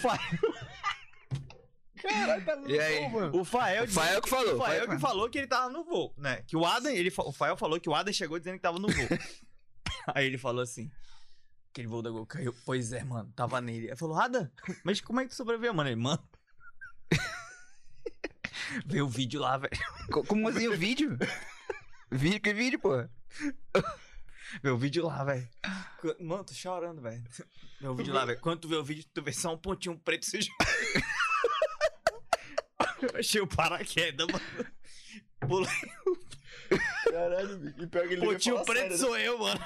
Caralho, 2.02 2.46
tá 2.46 2.62
E 2.68 2.80
aí? 2.80 3.00
bom, 3.02 3.10
mano. 3.10 3.40
o 3.42 3.46
Fael... 3.46 3.84
O 3.84 3.88
Fael 3.88 4.22
que 4.22 4.30
falou. 4.30 4.56
O 4.56 4.58
Fael 4.58 4.76
Fael 4.86 4.90
que 4.90 5.00
falou 5.00 5.30
que 5.30 5.38
ele 5.38 5.48
tava 5.48 5.70
no 5.72 5.84
voo, 5.84 6.14
né? 6.18 6.42
Que 6.48 6.56
o 6.58 6.66
Adam, 6.66 6.92
ele, 6.92 7.14
o 7.16 7.32
Fael 7.32 7.56
falou 7.58 7.80
que 7.80 7.90
o 7.90 7.96
Adam 7.96 8.14
chegou 8.14 8.38
dizendo 8.40 8.56
que 8.56 8.62
tava 8.62 8.80
no 8.80 8.88
voo. 8.88 9.08
Aí 10.16 10.26
ele 10.26 10.38
falou 10.38 10.62
assim, 10.64 10.90
aquele 11.72 11.88
voo 11.88 12.02
da 12.02 12.10
Gol 12.10 12.26
caiu. 12.26 12.56
Pois 12.66 12.92
é, 12.94 13.04
mano, 13.04 13.32
tava 13.36 13.60
nele. 13.62 13.90
Aí 13.92 13.96
falou, 13.96 14.18
Adam, 14.20 14.50
mas 14.84 15.00
como 15.02 15.20
é 15.20 15.24
que 15.24 15.30
tu 15.30 15.36
sobreviveu, 15.36 15.74
mano? 15.74 15.90
Ele, 15.90 15.96
mano... 16.02 16.22
Vê 18.86 19.02
o 19.02 19.08
vídeo 19.10 19.40
lá, 19.42 19.58
velho. 19.58 19.74
Co- 20.12 20.24
Como 20.24 20.48
assim 20.48 20.68
o 20.68 20.78
vídeo? 20.78 21.18
Vídeo 22.10 22.40
que 22.42 22.54
vídeo, 22.54 22.80
porra. 22.80 23.10
Meu 24.64 24.78
vídeo 24.78 25.06
lá, 25.06 25.24
velho. 25.24 25.48
Mano, 26.20 26.44
tô 26.44 26.54
chorando, 26.54 27.02
velho. 27.02 27.24
Meu 27.80 27.96
vídeo 27.96 28.14
lá, 28.14 28.26
velho. 28.26 28.40
Quando 28.40 28.62
tu 28.62 28.68
vê 28.68 28.76
o 28.76 28.84
vídeo, 28.84 29.06
tu 29.14 29.22
vê 29.22 29.32
só 29.34 29.54
um 29.54 29.58
pontinho 29.58 29.98
preto 30.00 30.26
se 30.26 30.40
Eu 33.02 33.20
achei 33.20 33.42
o 33.42 33.48
paraquedas, 33.48 34.28
mano. 34.28 34.72
Pulei. 35.48 35.70
Caralho, 37.12 37.58
bicho. 37.58 37.84
E 37.84 37.88
pior 37.88 38.08
que 38.08 38.14
ele 38.14 38.26
Pontinho 38.26 38.56
fala 38.56 38.66
preto 38.66 38.82
sério, 38.84 38.98
sou 38.98 39.18
eu, 39.18 39.38
mano. 39.40 39.60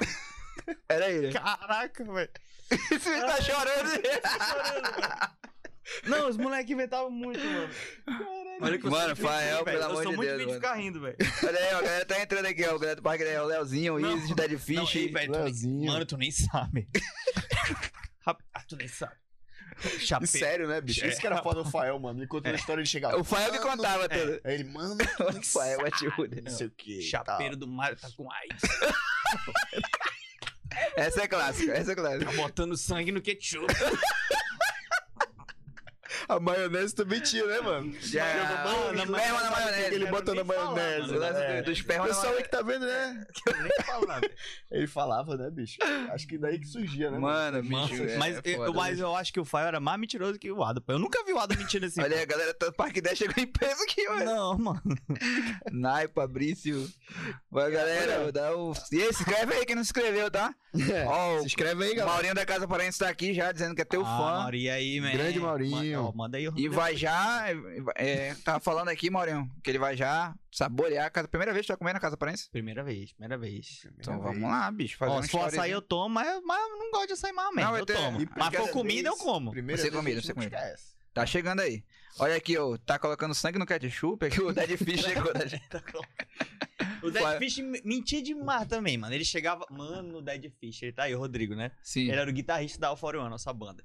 Era 0.89 1.12
ele. 1.12 1.32
Caraca, 1.34 2.04
velho. 2.04 2.30
Você 2.89 3.21
tá 3.21 3.41
chorando. 3.41 3.91
Não, 6.06 6.30
os 6.30 6.38
moleques 6.38 6.71
inventavam 6.71 7.12
muito, 7.12 7.39
mano. 7.43 7.69
Olha 8.62 8.80
que 8.80 8.88
eu 8.88 8.89
Mano, 8.91 9.15
sou 9.15 9.15
muito 9.15 9.21
Fael, 9.21 9.50
vídeo, 9.60 9.65
pelo 9.65 9.78
Eu 9.78 9.86
amor 9.86 10.02
sou 10.04 10.12
de 10.12 10.17
muito 10.17 10.30
Deus, 10.30 10.39
vídeo 10.39 10.39
de 10.39 10.45
mano. 10.48 10.62
ficar 10.62 10.74
rindo, 10.76 11.02
velho. 11.02 11.17
Olha 11.43 11.60
aí, 11.60 11.74
ó, 11.74 11.78
a 11.78 11.82
galera 11.82 12.06
tá 12.06 12.21
entrando 12.21 12.45
aqui, 12.48 12.65
ó. 12.65 12.76
O 12.76 12.80
galera 12.80 12.95
do 12.95 13.02
Parque 13.04 13.24
né? 13.26 13.41
O 13.41 13.45
Leozinho, 13.45 13.95
o 13.95 14.00
Não, 14.00 14.17
Isis, 14.17 14.36
Dead 14.36 14.52
Não, 14.52 14.60
Fish. 14.60 14.93
velho, 14.93 15.12
tu 15.12 15.32
nem- 15.32 15.41
Leozinho. 15.43 15.86
Mano, 15.91 16.06
tu 16.06 16.17
nem 16.17 16.32
sabe. 16.32 16.88
Rap- 18.26 18.41
ah, 18.54 18.63
tu 18.67 18.76
nem 18.78 18.88
sabe. 18.88 19.13
Chapeiro. 19.99 20.31
sério, 20.31 20.67
né, 20.67 20.81
bicho? 20.81 21.03
É. 21.05 21.09
Isso 21.09 21.19
que 21.19 21.27
era 21.27 21.41
foda 21.43 21.63
do 21.63 21.69
Fael, 21.69 21.99
mano. 21.99 22.19
Me 22.19 22.27
contando 22.27 22.53
a 22.53 22.57
história, 22.57 22.81
ele 22.81 22.88
chegava. 22.88 23.17
o 23.17 23.23
Fael 23.23 23.51
que 23.51 23.59
"Mano, 23.59 23.71
contava 23.77 24.09
tudo. 24.09 24.41
Aí 24.43 24.53
ele, 24.55 24.63
mano, 24.65 24.95
O 25.38 25.43
Fael 25.45 25.85
é 25.85 25.91
tio 25.91 26.11
não 26.43 26.51
sei 26.51 26.67
o 26.67 26.71
que. 26.71 27.01
Chapeiro 27.01 27.55
do 27.57 27.67
Mário 27.67 27.97
tá 27.97 28.09
com 28.15 28.31
AIDS. 28.31 28.61
Essa 30.97 31.23
é 31.23 31.27
clássica, 31.27 31.71
essa 31.73 31.93
é 31.93 31.95
clássica. 31.95 32.25
Tá 32.25 32.31
botando 32.33 32.75
sangue 32.75 33.11
no 33.11 33.21
ketchup. 33.21 33.65
A 36.28 36.39
maionese 36.39 36.95
também 36.95 37.19
tinha, 37.21 37.45
né, 37.45 37.60
mano? 37.62 37.93
Já, 38.01 38.25
Mano, 38.65 38.93
na 38.93 39.06
na 39.06 39.17
esperma 39.17 39.41
na 39.41 39.51
maionese, 39.51 39.51
maionese. 39.51 39.89
que 39.89 39.95
ele 39.95 40.06
bota 40.08 40.36
na 40.36 40.43
maionese. 40.43 41.12
Né? 41.19 41.62
do, 41.62 41.65
do 41.65 41.71
esperma 41.71 42.04
O 42.06 42.08
na 42.08 42.13
pessoal 42.13 42.34
aí 42.36 42.43
que 42.43 42.49
tá 42.49 42.62
vendo, 42.62 42.86
né? 42.86 43.25
Eu 43.47 43.63
nem 43.63 43.71
falo 43.86 44.08
nada. 44.08 44.32
Ele 44.71 44.88
falava, 44.88 45.38
né, 45.38 45.49
bicho? 45.49 45.78
Acho 46.12 46.28
que 46.28 46.38
daí 46.38 46.60
que 46.60 46.67
surgia, 46.67 47.12
né? 47.12 47.17
Mano, 47.17 47.63
Mano, 47.63 47.88
bicho. 47.88 48.04
é 48.04 48.17
mas, 48.17 48.39
eu, 48.43 48.56
foda, 48.58 48.73
mas 48.73 48.99
eu 48.99 49.15
acho 49.15 49.32
que 49.34 49.39
o 49.39 49.45
Fael 49.45 49.67
era 49.67 49.80
mais 49.80 49.99
mentiroso 49.99 50.39
que 50.39 50.51
o 50.51 50.63
Adam. 50.63 50.84
Eu 50.88 50.99
nunca 50.99 51.23
vi 51.25 51.34
o 51.34 51.39
Adam 51.39 51.58
mentindo 51.58 51.86
assim. 51.86 52.01
Olha 52.01 52.15
aí, 52.15 52.23
a 52.23 52.25
galera 52.25 52.56
do 52.60 52.73
Parque 52.73 53.01
10 53.01 53.17
chegou 53.17 53.43
em 53.43 53.47
peso 53.47 53.82
aqui, 53.84 54.08
mano. 54.10 54.25
Não, 54.25 54.58
mano. 54.58 54.82
Nai, 55.71 56.08
Fabrício. 56.08 56.88
Vai, 57.49 57.71
galera, 57.71 58.32
dá 58.32 58.56
o. 58.56 58.73
E 58.91 59.01
aí, 59.01 59.13
se 59.13 59.21
inscreve 59.23 59.54
aí 59.54 59.65
quem 59.65 59.75
não 59.75 59.84
se 59.84 59.89
inscreveu, 59.89 60.30
tá? 60.30 60.54
Ó, 61.08 61.39
Se 61.39 61.45
inscreve 61.45 61.84
aí, 61.86 61.91
o 61.91 61.95
galera. 61.95 62.12
Maurinho 62.12 62.36
da 62.36 62.45
Casa 62.45 62.67
Paraense 62.67 62.99
tá 62.99 63.08
aqui 63.10 63.34
já 63.34 63.51
dizendo 63.51 63.73
que 63.75 63.82
é 63.82 63.86
teu 63.86 64.01
ah, 64.01 64.06
fã. 64.06 64.39
Maurinho 64.41 64.73
aí, 64.73 64.99
man. 64.99 65.12
Grande 65.12 65.39
Maurinho. 65.39 66.05
Manda, 66.13 66.38
aí 66.38 66.48
o 66.48 66.54
E 66.58 66.68
vai 66.68 66.96
já. 66.96 67.46
É, 67.96 68.34
tava 68.44 68.60
falando 68.60 68.89
aqui, 68.89 69.10
Maurinho, 69.10 69.50
que 69.63 69.70
ele 69.72 69.80
vai 69.80 69.96
já 69.96 70.36
saborear 70.52 71.06
a 71.06 71.10
casa. 71.10 71.28
Primeira 71.28 71.54
vez 71.54 71.63
que 71.65 71.68
tu 71.68 71.72
vai 71.74 71.78
comer 71.78 71.94
na 71.94 72.00
Casa 72.00 72.18
Paraense? 72.18 72.50
Primeira 72.52 72.84
vez, 72.84 73.13
primeira 73.13 73.38
vez. 73.38 73.88
Então 74.00 74.20
vamos 74.22 74.41
lá, 74.44 74.70
bicho. 74.72 74.98
Fazer 74.98 75.12
Ó, 75.12 75.22
se 75.22 75.30
for 75.30 75.41
açaí 75.46 75.72
eu 75.72 75.82
tomo, 75.82 76.13
mas, 76.15 76.28
mas 76.46 76.60
eu 76.62 76.78
não 76.78 76.91
gosto 76.91 77.08
de 77.08 77.13
açaí 77.13 77.32
mais, 77.34 77.48
Não, 77.50 77.56
mesmo. 77.56 77.72
vai 77.72 77.82
Eu 77.82 77.86
ter- 77.86 77.94
tomo. 77.96 78.22
e 78.22 78.28
Mas 78.38 78.56
for 78.56 78.70
comida, 78.70 79.10
eu 79.10 79.18
como. 79.18 79.52
Primeira 79.52 79.82
Você 79.82 79.89
vez, 79.89 79.96
comida, 79.96 80.20
a 80.20 80.22
você 80.22 80.28
não 80.30 80.36
comida. 80.36 80.58
esquece. 80.58 80.96
Tá 81.13 81.26
chegando 81.26 81.62
aí. 81.62 81.82
Olha 82.20 82.36
aqui, 82.36 82.58
ó. 82.58 82.78
Tá 82.78 83.00
colocando 83.00 83.34
sangue 83.34 83.58
no 83.58 83.65
ketchup. 83.65 84.26
Aqui 84.26 84.41
o 84.41 84.52
Dead 84.52 84.76
Fish 84.78 85.00
chegou. 85.04 85.34
né? 85.34 85.62
O 87.02 87.10
Dead. 87.10 87.38
Fish 87.39 87.60
mentia 87.84 88.22
demais 88.22 88.68
também, 88.68 88.98
mano. 88.98 89.13
Ele 89.13 89.24
chegava. 89.24 89.65
Mano, 89.70 90.18
o 90.18 90.22
Dead 90.22 90.52
Fish, 90.60 90.84
ele 90.84 90.91
tá 90.91 91.04
aí, 91.04 91.15
o 91.15 91.20
Rodrigo, 91.20 91.56
né? 91.56 91.72
Sim. 91.82 92.10
Ele 92.10 92.20
era 92.20 92.30
o 92.30 92.34
guitarrista 92.34 92.80
da 92.80 92.89
Alfa 92.89 93.08
One, 93.08 93.30
nossa 93.30 93.52
banda. 93.54 93.84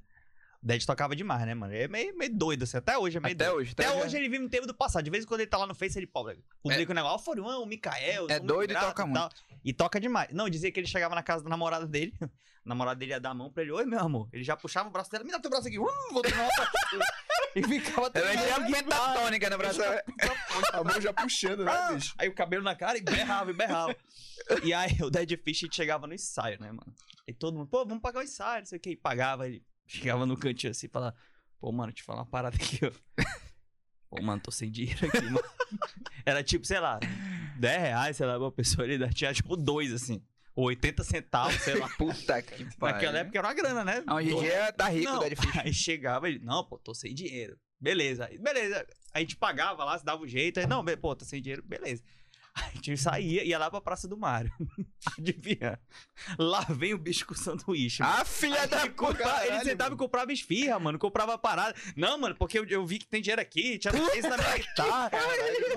O 0.62 0.66
Dead 0.66 0.84
tocava 0.84 1.16
demais, 1.16 1.46
né, 1.46 1.54
mano? 1.54 1.72
Ele 1.72 1.84
é 1.84 1.88
meio, 1.88 2.16
meio 2.18 2.34
doido, 2.36 2.64
assim. 2.64 2.76
Até 2.76 2.98
hoje 2.98 3.16
é 3.16 3.20
meio 3.20 3.34
Até 3.34 3.46
doido. 3.46 3.56
hoje. 3.58 3.72
Até 3.72 3.90
hoje. 3.90 4.02
hoje 4.02 4.16
ele 4.18 4.28
vive 4.28 4.44
no 4.44 4.50
tempo 4.50 4.66
do 4.66 4.74
passado. 4.74 5.02
De 5.02 5.10
vez 5.10 5.24
em 5.24 5.26
quando 5.26 5.40
ele 5.40 5.48
tá 5.50 5.56
lá 5.56 5.66
no 5.66 5.74
Face, 5.74 5.98
ele 5.98 6.06
publica 6.06 6.92
o 6.92 6.94
negócio. 6.94 7.06
Alfa 7.12 7.30
One, 7.30 7.62
o 7.62 7.66
Mikael. 7.66 8.26
É 8.28 8.34
muito 8.38 8.46
doido 8.46 8.72
e 8.72 8.74
toca 8.74 9.10
tal. 9.10 9.30
E 9.64 9.72
toca 9.72 9.98
demais. 9.98 10.30
Não, 10.32 10.50
dizia 10.50 10.70
que 10.70 10.78
ele 10.78 10.86
chegava 10.86 11.14
na 11.14 11.22
casa 11.22 11.42
da 11.42 11.48
namorada 11.50 11.86
dele. 11.86 12.12
A 12.62 12.68
namorada 12.68 12.98
dele 13.00 13.12
ia 13.12 13.18
dar 13.18 13.30
a 13.30 13.34
mão 13.34 13.50
pra 13.50 13.62
ele. 13.62 13.72
Oi, 13.72 13.86
meu 13.86 13.98
amor. 13.98 14.28
Ele 14.34 14.44
já 14.44 14.54
puxava 14.54 14.86
o 14.86 14.92
braço 14.92 15.10
dela. 15.10 15.24
Me 15.24 15.30
dá 15.30 15.40
teu 15.40 15.50
braço 15.50 15.66
aqui. 15.66 15.78
Uh, 15.78 15.86
vou 16.12 16.20
dar 16.20 16.28
uma. 16.34 16.50
E 17.56 17.62
ficava 17.62 18.06
Eu 18.08 18.10
tinha 18.12 18.54
tremendo 18.54 18.70
pentatônica 18.70 19.50
no 19.50 19.56
braço. 19.58 19.80
A 20.74 20.84
mão 20.84 21.00
já 21.00 21.10
puxando, 21.10 21.64
né, 21.64 21.72
Ah, 21.72 21.92
bicho? 21.92 22.14
Aí 22.18 22.28
o 22.28 22.34
cabelo 22.34 22.62
na 22.62 22.76
cara 22.76 22.98
e 22.98 23.00
berrava, 23.00 23.50
e 23.50 23.54
berrava. 23.54 23.96
e 24.62 24.74
aí 24.74 24.94
o 25.00 25.08
Dead 25.10 25.38
Fish 25.42 25.64
chegava 25.72 26.06
no 26.06 26.12
ensaio, 26.12 26.60
né, 26.60 26.68
mano? 26.70 26.94
E 27.26 27.32
todo 27.32 27.56
mundo, 27.56 27.66
pô, 27.66 27.84
vamos 27.86 28.02
pagar 28.02 28.20
o 28.20 28.22
ensaio, 28.22 28.60
não 28.60 28.66
sei 28.66 28.76
o 28.78 28.80
que. 28.80 28.90
E 28.90 28.96
pagava, 28.96 29.48
ele 29.48 29.64
chegava 29.98 30.24
no 30.24 30.36
cantinho 30.36 30.70
assim 30.70 30.86
e 30.86 30.90
falava, 30.90 31.14
pô, 31.58 31.72
mano, 31.72 31.92
te 31.92 32.02
falar 32.02 32.20
uma 32.20 32.26
parada 32.26 32.56
aqui, 32.56 32.80
ó. 32.84 32.90
Pô, 34.08 34.22
mano, 34.22 34.40
tô 34.40 34.50
sem 34.50 34.70
dinheiro 34.70 35.06
aqui, 35.06 35.20
mano. 35.22 35.40
Era 36.26 36.42
tipo, 36.42 36.66
sei 36.66 36.80
lá, 36.80 36.98
10 37.58 37.80
reais, 37.80 38.16
sei 38.16 38.26
lá, 38.26 38.38
uma 38.38 38.50
pessoa 38.52 38.86
ele 38.86 39.08
tinha 39.12 39.32
tipo 39.32 39.56
dois, 39.56 39.92
assim. 39.92 40.22
Ou 40.54 40.66
80 40.66 41.04
centavos, 41.04 41.54
sei 41.62 41.74
lá. 41.78 41.88
Puta 41.96 42.42
que 42.42 42.64
pariu. 42.76 42.94
Naquela 42.94 43.18
época 43.18 43.38
era 43.38 43.48
uma 43.48 43.54
grana, 43.54 43.84
né? 43.84 44.02
Ah, 44.06 44.16
Hoje 44.16 44.32
em 44.32 44.40
dia 44.40 44.72
tá 44.72 44.88
rico 44.88 45.10
não, 45.10 45.20
Dead 45.20 45.38
Fish. 45.38 45.56
aí 45.58 45.72
chegava 45.72 46.28
ele, 46.28 46.40
não, 46.40 46.64
pô, 46.64 46.78
tô 46.78 46.92
sem 46.92 47.14
dinheiro. 47.14 47.56
Beleza, 47.80 48.28
beleza. 48.38 48.86
A 49.14 49.20
gente 49.20 49.36
pagava 49.36 49.84
lá, 49.84 49.98
se 49.98 50.04
dava 50.04 50.22
o 50.22 50.28
jeito. 50.28 50.60
Aí, 50.60 50.66
não, 50.66 50.84
pô, 50.84 51.16
tô 51.16 51.24
sem 51.24 51.40
dinheiro, 51.40 51.62
beleza. 51.62 52.02
A 52.60 52.68
gente 52.74 52.96
saía, 52.96 53.44
ia 53.44 53.58
lá 53.58 53.70
pra 53.70 53.80
Praça 53.80 54.08
do 54.08 54.16
Mário. 54.16 54.52
Adivinha? 55.18 55.78
Lá 56.38 56.60
vem 56.68 56.92
o 56.94 56.98
bicho 56.98 57.24
com 57.26 57.34
sanduíche. 57.34 58.02
mano. 58.02 58.14
Ah, 58.18 58.24
filha 58.24 58.66
da 58.66 58.82
Ele, 58.82 58.90
compra- 58.90 59.24
caralho, 59.24 59.50
ele 59.52 59.60
sentava 59.64 59.90
mano. 59.90 59.94
e 59.94 59.98
comprava 59.98 60.32
esfirra, 60.32 60.78
mano. 60.78 60.98
Comprava 60.98 61.38
parada. 61.38 61.74
Não, 61.96 62.18
mano, 62.18 62.34
porque 62.34 62.58
eu, 62.58 62.64
eu 62.66 62.84
vi 62.86 62.98
que 62.98 63.06
tem 63.06 63.22
dinheiro 63.22 63.40
aqui. 63.40 63.78
Tinha 63.78 63.92
isso 64.16 64.28
na 64.28 64.36
minha 64.36 64.58
guitarra. 64.58 65.10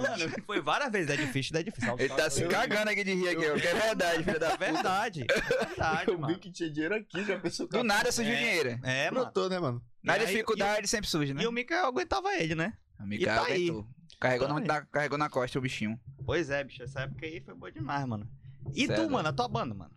Mano, 0.01 0.33
foi 0.45 0.61
várias 0.61 0.91
vezes. 0.91 1.09
É 1.11 1.15
difícil, 1.17 1.57
é 1.57 1.63
difícil. 1.63 1.95
Ele 1.97 2.09
tá 2.09 2.29
se 2.29 2.41
Eu- 2.41 2.49
cagando 2.49 2.89
aqui 2.89 3.03
de 3.03 3.13
rir 3.13 3.29
aqui. 3.29 3.61
Que 3.61 3.67
é 3.67 3.73
verdade, 3.75 4.23
filha 4.23 4.39
da 4.39 4.47
É 4.47 4.49
puta. 4.57 4.71
verdade. 4.71 5.25
É 5.29 5.41
verdade, 5.65 6.11
Eu 6.11 6.25
vi 6.27 6.35
que 6.37 6.51
tinha 6.51 6.69
dinheiro 6.69 6.95
aqui, 6.95 7.23
já 7.23 7.39
pensou 7.39 7.67
Do 7.67 7.83
nada 7.83 8.11
surgiu 8.11 8.33
É. 8.33 8.37
dinheiro. 8.37 8.79
É, 8.83 9.11
mano. 9.11 9.23
Brotou, 9.25 9.49
né, 9.49 9.59
mano? 9.59 9.83
Na 10.03 10.17
dificuldade 10.17 10.87
sempre 10.87 11.09
surge, 11.09 11.33
né? 11.33 11.43
E 11.43 11.47
o 11.47 11.51
Mikael 11.51 11.85
aguentava 11.85 12.33
ele, 12.35 12.55
né? 12.55 12.73
A 12.99 13.03
e 13.03 13.07
Mica 13.07 13.25
tá 13.35 13.45
aí. 13.45 13.69
aguentou. 13.69 13.87
Carregou, 14.23 14.59
na, 14.59 14.81
carregou 14.85 15.17
na 15.17 15.29
costa 15.29 15.59
o 15.59 15.61
bichinho. 15.61 15.99
Pois 16.25 16.49
é, 16.49 16.63
bicho. 16.63 16.81
Essa 16.83 17.01
época 17.01 17.25
aí 17.25 17.41
foi 17.41 17.53
boa 17.53 17.71
demais, 17.71 18.05
mano. 18.05 18.27
E 18.73 18.87
tu, 18.87 19.09
mano, 19.09 19.27
a 19.29 19.33
tua 19.33 19.47
banda, 19.47 19.73
mano? 19.75 19.91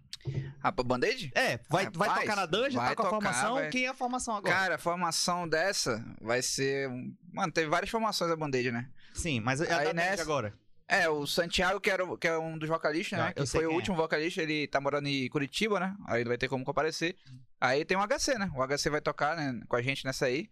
Ah, 0.60 0.72
pra 0.72 0.82
band-aid? 0.82 1.30
É, 1.36 1.60
vai, 1.70 1.88
vai 1.88 2.20
tocar 2.20 2.34
na 2.34 2.46
dungeon, 2.46 2.80
vai 2.80 2.88
tá 2.88 2.96
com 2.96 3.02
a 3.02 3.10
tocar, 3.10 3.32
formação? 3.32 3.54
vai. 3.54 3.70
Quem 3.70 3.84
é 3.86 3.88
a 3.88 3.94
formação 3.94 4.34
agora? 4.34 4.54
Cara, 4.54 4.74
a 4.74 4.78
formação 4.78 5.48
dessa 5.48 6.04
vai 6.20 6.42
ser. 6.42 6.88
Mano, 7.32 7.52
teve 7.52 7.68
várias 7.68 7.90
formações 7.90 8.30
a 8.32 8.36
band-aid, 8.36 8.72
né? 8.72 8.88
Sim, 9.14 9.38
mas 9.38 9.60
é 9.60 9.72
a 9.72 9.78
Aí 9.78 9.84
da 9.86 9.94
nessa- 9.94 10.22
agora. 10.22 10.52
É, 10.88 11.08
o 11.08 11.26
Santiago, 11.26 11.80
que, 11.80 11.90
era, 11.90 12.04
que 12.16 12.28
é 12.28 12.38
um 12.38 12.56
dos 12.58 12.68
vocalistas, 12.68 13.18
Ah, 13.18 13.24
né? 13.26 13.32
eu 13.36 13.44
Que 13.44 13.50
foi 13.50 13.66
o 13.66 13.72
é. 13.72 13.74
último 13.74 13.96
vocalista, 13.96 14.40
ele 14.42 14.66
tá 14.68 14.80
morando 14.80 15.08
em 15.08 15.28
Curitiba, 15.28 15.80
né? 15.80 15.96
Aí 16.06 16.20
ele 16.20 16.28
vai 16.28 16.38
ter 16.38 16.48
como 16.48 16.64
comparecer. 16.64 17.16
Aí 17.60 17.84
tem 17.84 17.96
o 17.96 18.00
HC, 18.06 18.38
né? 18.38 18.50
O 18.54 18.62
HC 18.66 18.90
vai 18.90 19.00
tocar 19.00 19.36
né, 19.36 19.60
com 19.68 19.74
a 19.76 19.82
gente 19.82 20.04
nessa 20.04 20.26
aí. 20.26 20.48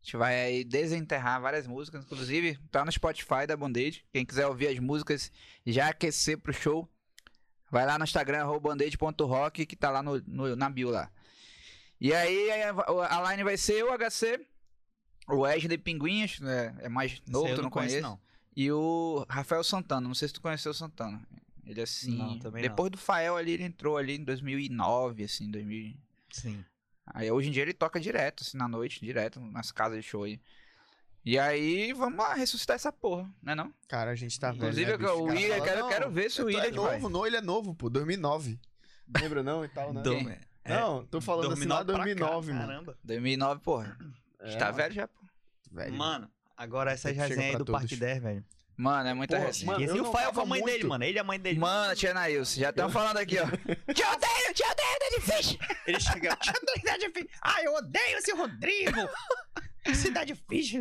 A 0.00 0.04
gente 0.04 0.16
vai 0.16 0.40
aí 0.42 0.64
desenterrar 0.64 1.40
várias 1.40 1.66
músicas, 1.66 2.04
inclusive 2.04 2.58
tá 2.70 2.84
no 2.84 2.90
Spotify 2.92 3.46
da 3.46 3.56
Band-Aid. 3.56 4.04
Quem 4.12 4.24
quiser 4.24 4.46
ouvir 4.46 4.68
as 4.68 4.78
músicas 4.78 5.30
e 5.66 5.72
já 5.72 5.88
aquecer 5.88 6.38
pro 6.38 6.52
show, 6.52 6.88
vai 7.70 7.84
lá 7.84 7.98
no 7.98 8.04
Instagram, 8.04 8.40
arroba 8.42 8.70
bandage.rock, 8.70 9.66
que 9.66 9.76
tá 9.76 9.90
lá 9.90 10.02
no, 10.02 10.22
no- 10.26 10.56
na 10.56 10.70
bio 10.70 10.90
lá. 10.90 11.10
E 12.00 12.14
aí 12.14 12.50
a, 12.52 13.30
line 13.30 13.42
vai 13.44 13.56
ser 13.56 13.84
o 13.84 13.90
HC, 13.92 14.46
o 15.28 15.40
Wesley 15.40 15.76
Pinguinhas, 15.76 16.38
né? 16.40 16.74
é 16.80 16.88
mais 16.88 17.20
novo, 17.26 17.48
eu 17.48 17.56
tu 17.56 17.62
não 17.62 17.70
conheço, 17.70 17.96
conhece. 17.96 18.08
não. 18.08 18.20
E 18.56 18.70
o 18.72 19.26
Rafael 19.28 19.62
Santana, 19.62 20.00
não 20.06 20.14
sei 20.14 20.28
se 20.28 20.34
tu 20.34 20.40
conheceu 20.40 20.70
o 20.70 20.74
Santana. 20.74 21.20
Ele 21.66 21.82
assim, 21.82 22.16
Não, 22.16 22.38
também 22.38 22.62
não. 22.62 22.70
depois 22.70 22.90
do 22.90 22.96
Fael 22.96 23.36
ali, 23.36 23.52
ele 23.52 23.62
entrou 23.64 23.98
ali 23.98 24.16
em 24.16 24.24
2009, 24.24 25.24
assim, 25.24 25.50
2000. 25.50 25.94
Sim. 26.30 26.64
Aí 27.14 27.30
hoje 27.30 27.48
em 27.48 27.52
dia 27.52 27.62
ele 27.62 27.74
toca 27.74 27.98
direto, 28.00 28.42
assim, 28.42 28.56
na 28.56 28.68
noite, 28.68 29.00
direto, 29.00 29.40
nas 29.40 29.70
casas 29.72 29.98
de 30.02 30.08
show 30.08 30.24
aí. 30.24 30.40
E 31.24 31.38
aí, 31.38 31.92
vamos 31.92 32.18
lá 32.18 32.32
ressuscitar 32.34 32.76
essa 32.76 32.90
porra, 32.92 33.28
né 33.42 33.54
não? 33.54 33.72
Cara, 33.88 34.12
a 34.12 34.14
gente 34.14 34.38
tá 34.40 34.48
velho, 34.50 34.62
Inclusive, 34.64 34.90
né, 34.92 34.96
bicho? 34.96 35.10
o 35.12 35.26
cara 35.26 35.38
William, 35.38 35.60
quero, 35.64 35.80
"Não, 35.80 35.88
quero 35.88 36.10
ver 36.10 36.30
se 36.30 36.40
o 36.40 36.44
tu 36.44 36.46
William 36.46 36.62
é 36.64 36.70
novo, 36.70 37.08
não, 37.10 37.26
ele 37.26 37.36
é 37.36 37.40
novo, 37.40 37.74
pô, 37.74 37.90
2009. 37.90 38.58
Lembra 39.20 39.42
não 39.42 39.64
e 39.64 39.68
tal, 39.68 39.92
né? 39.92 40.00
Dom- 40.02 40.28
é, 40.64 40.80
Não, 40.80 41.04
tô 41.06 41.20
falando 41.20 41.52
assim 41.52 41.66
lá 41.66 41.82
2009 41.82 41.84
pra 41.84 41.98
cá, 41.98 42.04
2009, 42.04 42.52
mano. 42.52 42.66
Caramba. 42.66 42.98
2009, 43.04 43.60
porra. 43.62 43.98
É, 44.40 44.56
tá 44.56 44.66
mano, 44.66 44.76
velho 44.76 44.94
já, 44.94 45.08
pô. 45.08 45.20
velho. 45.72 45.94
Mano, 45.94 46.30
agora 46.56 46.92
essas 46.92 47.10
Chega 47.12 47.26
resenhas 47.26 47.50
aí 47.52 47.58
do 47.58 47.64
todos. 47.64 47.80
Parque 47.80 47.96
10, 47.96 48.22
velho. 48.22 48.44
Mano, 48.78 49.08
é 49.08 49.14
muita 49.14 49.34
Porra, 49.36 49.46
resenha. 49.48 49.66
mano, 49.72 49.80
E 49.80 49.84
assim, 49.86 49.98
eu 49.98 50.04
o 50.08 50.12
Fael 50.12 50.32
com 50.32 50.40
a 50.40 50.46
mãe 50.46 50.62
dele, 50.64 50.84
mano. 50.84 51.02
Ele 51.02 51.18
é 51.18 51.20
a 51.20 51.24
mãe 51.24 51.40
dele. 51.40 51.58
Mano, 51.58 51.96
tia 51.96 52.14
Nailson, 52.14 52.60
já 52.60 52.70
estão 52.70 52.88
falando 52.88 53.16
aqui, 53.16 53.36
ó. 53.40 53.44
Te 53.92 54.04
odeio, 54.04 54.54
te 54.54 54.62
odeio, 54.62 54.98
Dead 55.00 55.20
Fish! 55.20 55.58
Ele 55.84 55.98
chega. 56.00 56.38
Cidade 56.78 57.10
Fish. 57.10 57.26
Ai, 57.42 57.66
eu 57.66 57.74
odeio 57.74 58.18
esse 58.18 58.32
Rodrigo! 58.32 59.00
Cidade 59.96 60.34
Fish. 60.48 60.74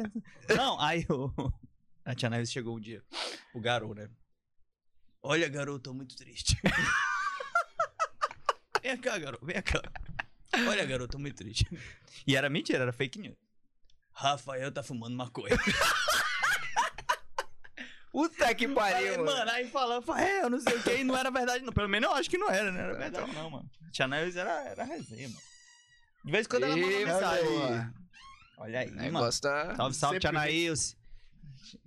Não, 0.56 0.80
aí 0.80 1.08
o. 1.10 1.32
A 2.06 2.14
Tia 2.14 2.30
Neves 2.30 2.52
chegou 2.52 2.78
um 2.78 2.80
dia. 2.80 3.02
O 3.56 3.60
garoto, 3.60 3.96
né? 3.96 4.08
Olha, 5.24 5.50
garoto, 5.50 5.80
tô 5.80 5.94
muito 5.94 6.16
triste. 6.16 6.56
vem 8.82 8.96
cá, 8.98 9.18
garoto, 9.18 9.44
vem 9.44 9.60
cá. 9.62 9.82
Olha, 10.68 10.86
garoto, 10.86 11.14
tô 11.14 11.20
muito 11.20 11.36
triste. 11.36 11.66
E 12.28 12.36
era 12.36 12.48
mentira, 12.48 12.84
era 12.84 12.94
fake 12.94 13.18
news. 13.20 13.36
Rafael 14.14 14.72
tá 14.72 14.82
fumando 14.84 15.16
maconha. 15.18 15.58
Puta 18.12 18.54
que 18.56 18.66
Aí, 18.66 18.74
pariu, 18.74 19.12
mano. 19.20 19.26
mano, 19.26 19.52
aí 19.52 19.68
falando, 19.70 20.02
fala, 20.04 20.22
é, 20.24 20.44
eu 20.44 20.50
não 20.50 20.60
sei 20.60 20.76
o 20.78 20.84
que, 20.84 20.96
e 20.98 21.04
não 21.04 21.16
era 21.16 21.30
verdade, 21.30 21.64
não. 21.64 21.74
Pelo 21.74 21.90
menos 21.90 22.10
eu 22.10 22.16
acho 22.16 22.30
que 22.30 22.38
não 22.38 22.50
era, 22.50 22.72
né? 22.72 22.80
Era 22.82 22.94
verdade, 22.96 23.32
não, 23.34 23.50
mano. 23.50 23.70
Tia 23.92 24.08
Neves 24.08 24.36
era, 24.36 24.52
era 24.64 24.84
resenha, 24.84 25.28
mano. 25.30 25.42
De 26.24 26.32
vez 26.32 26.46
em 26.46 26.50
quando 26.50 26.64
ela 26.64 26.76
manda 26.78 26.88
Ih, 26.94 27.06
mensagem. 27.06 27.50
mano. 27.60 27.94
Olha 28.58 28.80
aí, 28.80 28.88
O 28.88 28.90
mano. 28.96 29.02
negócio 29.04 29.42
tá... 29.42 29.76
Salve, 29.76 29.96
salve, 29.96 30.20
Tia 30.20 30.32
Nailce. 30.32 30.96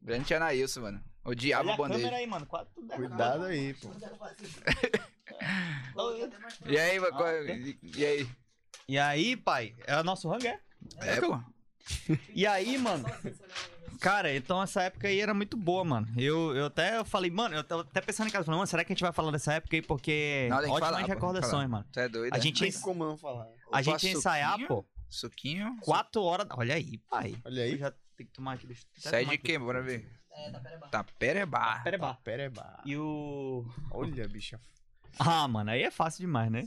Grande 0.03 0.25
Tia 0.27 0.39
Nailson, 0.39 0.81
mano. 0.83 1.05
Odiava 1.25 1.71
Olha 1.71 1.81
o 1.81 1.85
a 1.85 1.89
câmera 1.89 2.16
aí, 2.16 2.27
mano. 2.27 2.47
Quase 2.47 2.71
tudo 2.75 2.91
errado. 2.93 3.09
Cuidado 3.09 3.45
aí, 3.45 3.75
pô. 3.75 3.91
E 6.66 6.79
aí, 6.79 6.99
mano, 7.01 7.12
qual- 7.16 7.27
Ah, 7.29 7.43
e 7.45 7.79
e 7.83 8.07
aí? 8.07 8.29
E 8.89 8.99
aí, 8.99 9.37
pai, 9.37 9.75
é 9.87 9.99
o 9.99 10.05
nosso 10.05 10.29
rango, 10.29 10.47
é? 10.47 10.59
É, 10.99 11.21
pô. 11.21 11.41
E 12.31 12.47
aí, 12.47 12.79
mano, 12.79 13.05
cara, 14.01 14.34
então 14.34 14.62
essa 14.62 14.82
época 14.82 15.07
aí 15.09 15.20
era 15.20 15.32
muito 15.34 15.57
boa, 15.57 15.84
mano. 15.84 16.09
Eu, 16.16 16.57
eu 16.57 16.66
até 16.66 17.05
falei, 17.05 17.30
mano, 17.30 17.55
eu 17.55 17.62
tava 17.64 17.82
até 17.82 18.01
pensando 18.01 18.28
em 18.28 18.30
casa, 18.30 18.44
falando, 18.44 18.59
mano, 18.59 18.66
será 18.66 18.84
que 18.84 18.92
a 18.92 18.94
gente 18.94 19.03
vai 19.03 19.12
falar 19.12 19.30
dessa 19.30 19.53
época 19.55 19.76
aí? 19.76 19.82
Porque 19.82 20.48
tem 20.48 20.48
que 20.48 20.55
ótimas 20.55 20.80
falar, 20.80 20.96
tem 20.98 21.07
recordações, 21.07 21.68
mano. 21.68 21.84
Você 21.92 22.01
é 22.01 22.09
doido, 22.09 22.32
A 22.34 22.36
né? 22.36 22.42
gente, 22.42 22.61
Tem 22.61 22.70
ia- 22.70 22.80
como 22.80 23.05
não 23.05 23.16
falar. 23.16 23.46
a 23.72 23.82
gente 23.82 24.07
ia 24.07 24.12
ensaiar, 24.12 24.59
pô, 24.66 24.84
Suquinho? 25.09 25.76
quatro 25.80 26.22
horas. 26.22 26.46
Olha 26.57 26.74
aí, 26.74 26.98
pai. 27.11 27.34
Olha 27.44 27.61
Eu 27.66 27.72
aí. 27.72 27.78
já 27.78 27.90
tenho 28.16 28.28
que 28.28 28.34
tomar 28.34 28.55
aqui. 28.55 28.66
Deixa 28.66 28.82
eu 29.05 29.11
Sai 29.11 29.20
tomar 29.24 29.32
de 29.32 29.38
quem? 29.38 29.59
Bora 29.59 29.82
ver. 29.82 30.09
É, 30.32 30.51
tá 30.51 30.61
pera 30.61 30.78
Tá 30.90 31.05
perebá. 31.18 31.80
Pera 31.84 31.96
aí, 31.96 32.01
bah. 32.01 32.14
Pereba. 32.22 32.80
E 32.84 32.96
o. 32.96 33.66
Olha, 33.90 34.26
bicha. 34.28 34.61
Ah, 35.18 35.46
mano, 35.48 35.70
aí 35.72 35.82
é 35.82 35.90
fácil 35.90 36.20
demais, 36.20 36.51
né? 36.51 36.62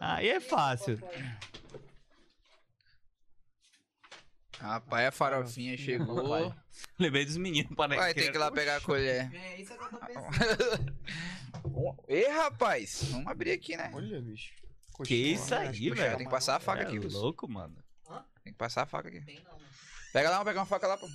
Aí 0.00 0.28
é 0.28 0.40
fácil. 0.40 0.98
Rapaz, 4.58 5.08
a 5.08 5.10
farofinha 5.12 5.76
chegou. 5.76 6.54
Lembrei 6.98 7.24
dos 7.24 7.36
meninos 7.36 7.74
para 7.74 7.94
Vai 7.96 8.14
ter 8.14 8.30
que 8.30 8.36
ir 8.36 8.40
lá 8.40 8.50
pegar 8.50 8.76
a 8.76 8.80
colher. 8.80 9.30
É 9.34 9.60
isso 9.60 9.76
que 9.76 9.82
eu 9.84 9.88
tô 9.90 9.98
pensando. 9.98 10.96
Ei, 12.08 12.28
rapaz. 12.28 13.04
Vamos 13.10 13.26
abrir 13.26 13.52
aqui, 13.52 13.76
né? 13.76 13.90
Olha, 13.94 14.20
bicho. 14.20 14.52
Que 15.04 15.14
isso 15.14 15.54
aí, 15.54 15.90
velho? 15.90 16.16
Tem 16.16 16.26
que 16.26 16.30
passar 16.30 16.56
a 16.56 16.60
faca 16.60 16.82
É 16.82 16.86
aqui, 16.86 16.98
Wilson. 16.98 17.18
louco, 17.18 17.48
mano. 17.48 17.76
Tem 18.42 18.52
que 18.52 18.58
passar 18.58 18.82
a 18.82 18.86
faca 18.86 19.08
aqui. 19.08 19.20
Não. 19.44 19.58
Pega 20.12 20.30
lá, 20.30 20.36
vamos 20.36 20.48
pegar 20.50 20.60
uma 20.60 20.66
faca 20.66 20.86
lá, 20.86 20.96
pô. 20.96 21.06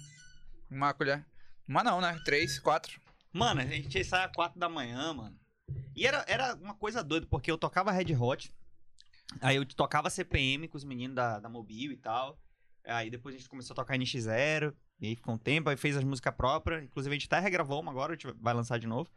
Uma 0.69 0.93
colher. 0.93 1.25
Uma 1.67 1.83
não, 1.83 1.99
né? 2.01 2.19
Três, 2.23 2.59
quatro. 2.59 2.99
Mano, 3.33 3.61
a 3.61 3.65
gente 3.65 3.97
ia 3.97 4.03
sair 4.03 4.25
às 4.25 4.31
4 4.35 4.59
da 4.59 4.67
manhã, 4.67 5.13
mano. 5.13 5.39
E 5.95 6.05
era, 6.05 6.23
era 6.27 6.53
uma 6.55 6.75
coisa 6.75 7.01
doida, 7.03 7.25
porque 7.29 7.49
eu 7.49 7.57
tocava 7.57 7.91
Red 7.91 8.13
Hot, 8.15 8.53
aí 9.39 9.55
eu 9.55 9.65
tocava 9.65 10.09
CPM 10.09 10.67
com 10.67 10.77
os 10.77 10.83
meninos 10.83 11.15
da, 11.15 11.39
da 11.39 11.47
Mobil 11.49 11.91
e 11.93 11.97
tal. 11.97 12.37
Aí 12.85 13.09
depois 13.09 13.35
a 13.35 13.37
gente 13.37 13.49
começou 13.49 13.73
a 13.73 13.75
tocar 13.75 13.95
NX0, 13.97 14.73
e 14.99 15.07
aí 15.07 15.15
ficou 15.15 15.33
um 15.35 15.37
tempo, 15.37 15.69
aí 15.69 15.77
fez 15.77 15.95
as 15.97 16.03
músicas 16.03 16.33
próprias. 16.35 16.83
Inclusive 16.83 17.13
a 17.15 17.17
gente 17.19 17.27
até 17.27 17.39
regravou 17.39 17.79
uma 17.79 17.91
agora, 17.91 18.13
a 18.13 18.15
gente 18.15 18.27
vai 18.39 18.53
lançar 18.53 18.77
de 18.79 18.87
novo. 18.87 19.09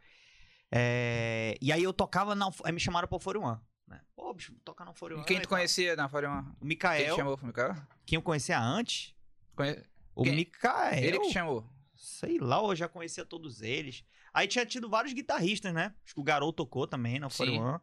É, 0.71 1.57
E 1.61 1.71
aí 1.71 1.83
eu 1.83 1.93
tocava 1.93 2.35
na. 2.35 2.49
Aí 2.63 2.71
me 2.71 2.79
chamaram 2.79 3.07
pro 3.07 3.19
Foro 3.19 3.41
One. 3.41 3.59
Né? 3.87 4.01
Pô, 4.15 4.33
bicho, 4.33 4.51
tocar 4.65 4.83
no 4.83 4.93
Foro 4.93 5.19
E 5.21 5.23
quem 5.25 5.39
tu 5.39 5.47
conhecia 5.47 5.95
na 5.95 6.09
Fórum? 6.09 6.39
O 6.39 6.43
Quem 6.43 6.67
Mikael. 6.69 7.15
chamou 7.15 7.37
pro 7.37 7.45
Mikael? 7.45 7.75
Quem 8.05 8.17
eu 8.17 8.21
conhecia 8.21 8.59
antes? 8.59 9.13
Conhe- 9.55 9.81
O 10.15 10.23
Quem? 10.23 10.35
Mikael. 10.35 11.03
Ele 11.03 11.19
que 11.19 11.31
chamou. 11.31 11.69
Sei 11.95 12.39
lá, 12.39 12.57
eu 12.63 12.75
já 12.75 12.87
conhecia 12.89 13.23
todos 13.25 13.61
eles. 13.61 14.03
Aí 14.33 14.47
tinha 14.47 14.65
tido 14.65 14.89
vários 14.89 15.13
guitarristas, 15.13 15.71
né? 15.73 15.93
Acho 16.03 16.13
que 16.15 16.19
o 16.19 16.23
Garou 16.23 16.51
tocou 16.51 16.87
também 16.87 17.19
na 17.19 17.27
One. 17.39 17.79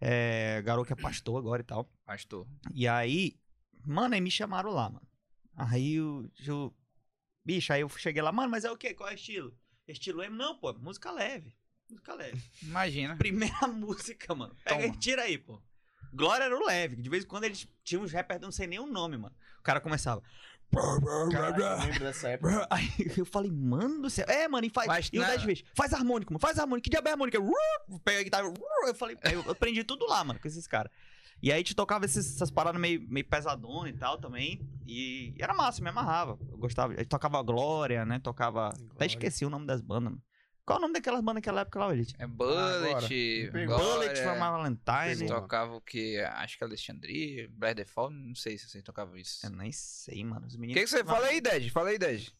É, 0.00 0.60
Garou 0.62 0.84
que 0.84 0.92
é 0.92 0.96
pastor 0.96 1.38
agora 1.38 1.62
e 1.62 1.64
tal. 1.64 1.90
Pastor. 2.04 2.46
E 2.74 2.86
aí, 2.86 3.34
mano, 3.84 4.14
aí 4.14 4.20
me 4.20 4.30
chamaram 4.30 4.70
lá, 4.70 4.88
mano. 4.90 5.06
Aí 5.56 5.94
eu, 5.94 6.30
eu- 6.46 6.74
Bicho, 7.44 7.72
aí 7.72 7.82
eu 7.82 7.88
cheguei 7.90 8.22
lá, 8.22 8.32
mano, 8.32 8.50
mas 8.50 8.64
é 8.64 8.70
o 8.70 8.76
quê? 8.76 8.94
Qual 8.94 9.08
é 9.08 9.12
o 9.12 9.14
estilo? 9.14 9.54
Estilo 9.86 10.22
emo? 10.22 10.34
Não, 10.36 10.56
pô, 10.58 10.72
música 10.74 11.10
leve. 11.10 11.54
Música 11.90 12.14
leve. 12.14 12.42
Imagina. 12.62 13.16
Primeira 13.18 13.68
música, 13.68 14.34
mano. 14.34 14.56
Pega 14.64 14.82
Toma. 14.82 14.94
e 14.94 14.98
tira 14.98 15.22
aí, 15.22 15.36
pô. 15.36 15.62
Glória 16.12 16.44
era 16.44 16.56
o 16.56 16.64
leve. 16.64 16.96
De 16.96 17.10
vez 17.10 17.24
em 17.24 17.26
quando 17.26 17.44
eles 17.44 17.68
tinham 17.82 18.02
uns 18.02 18.12
rappers, 18.12 18.40
não 18.40 18.50
sei 18.50 18.66
nem 18.66 18.78
o 18.78 18.86
nome, 18.86 19.16
mano. 19.18 19.34
O 19.58 19.62
cara 19.62 19.80
começava. 19.80 20.22
Lembro 20.72 22.00
dessa 22.00 22.28
época. 22.30 22.66
Aí 22.70 22.88
eu 23.16 23.24
falei, 23.26 23.50
mano 23.50 24.02
do 24.02 24.10
céu. 24.10 24.24
É, 24.28 24.48
mano, 24.48 24.66
e 24.66 24.70
faz. 24.70 24.86
Mas 24.86 25.10
e 25.12 25.18
na- 25.18 25.26
10 25.28 25.42
vezes. 25.42 25.64
Faz 25.74 25.92
harmônico, 25.92 26.32
mano. 26.32 26.40
Faz 26.40 26.58
harmônico. 26.58 26.84
Que 26.84 26.90
diabo 26.90 27.08
é 27.08 27.12
harmônica? 27.12 27.38
Uh, 27.86 28.00
Pega 28.00 28.20
a 28.20 28.22
guitarra. 28.22 28.52
Eu 28.86 28.94
falei, 28.94 29.16
aí 29.22 29.34
eu 29.34 29.50
aprendi 29.50 29.84
tudo 29.84 30.06
lá, 30.06 30.24
mano, 30.24 30.40
com 30.40 30.48
esses 30.48 30.66
caras. 30.66 30.90
E 31.44 31.50
aí 31.52 31.56
a 31.56 31.58
gente 31.58 31.74
tocava 31.74 32.06
esses- 32.06 32.34
essas 32.36 32.50
paradas 32.50 32.80
meio, 32.80 33.06
meio 33.06 33.26
pesadona 33.26 33.88
e 33.90 33.92
tal 33.92 34.16
também. 34.18 34.66
E, 34.86 35.34
e 35.36 35.42
era 35.42 35.52
massa, 35.52 35.82
me 35.82 35.90
amarrava. 35.90 36.38
Eu 36.50 36.56
gostava. 36.56 36.94
A 36.94 36.96
gente 36.96 37.08
tocava 37.08 37.42
Glória, 37.42 38.04
né? 38.06 38.18
Tocava. 38.18 38.68
Até 38.68 38.78
Glória. 38.82 39.06
esqueci 39.06 39.44
o 39.44 39.50
nome 39.50 39.66
das 39.66 39.82
bandas, 39.82 40.04
mano. 40.12 40.22
Qual 40.64 40.76
é 40.76 40.78
o 40.78 40.80
nome 40.80 40.94
daquelas 40.94 41.20
bandas 41.20 41.42
daquela 41.42 41.60
época 41.60 41.78
lá, 41.78 41.92
Elite? 41.92 42.14
É. 42.18 42.26
Bullet, 42.26 43.50
pegou. 43.52 43.76
Bullet 43.78 44.16
from 44.16 44.36
Glória. 44.36 44.40
Valentine. 44.40 45.18
Pegou. 45.26 45.40
tocavam 45.42 45.76
o 45.76 45.80
que? 45.82 46.18
Acho 46.20 46.56
que 46.56 46.64
Alexandria, 46.64 47.48
Black 47.52 47.74
Default, 47.74 48.14
não 48.16 48.34
sei 48.34 48.56
se 48.56 48.66
vocês 48.70 48.82
tocavam 48.82 49.14
isso. 49.16 49.44
Eu 49.44 49.50
nem 49.50 49.70
sei, 49.70 50.24
mano. 50.24 50.46
Os 50.46 50.54
O 50.54 50.58
meninos. 50.58 50.80
que, 50.80 50.84
que 50.86 50.90
você 50.96 51.04
fala 51.04 51.26
aí, 51.26 51.42
Ded? 51.42 51.68
Fala 51.70 51.90
aí, 51.90 51.98
Ded. 51.98 52.32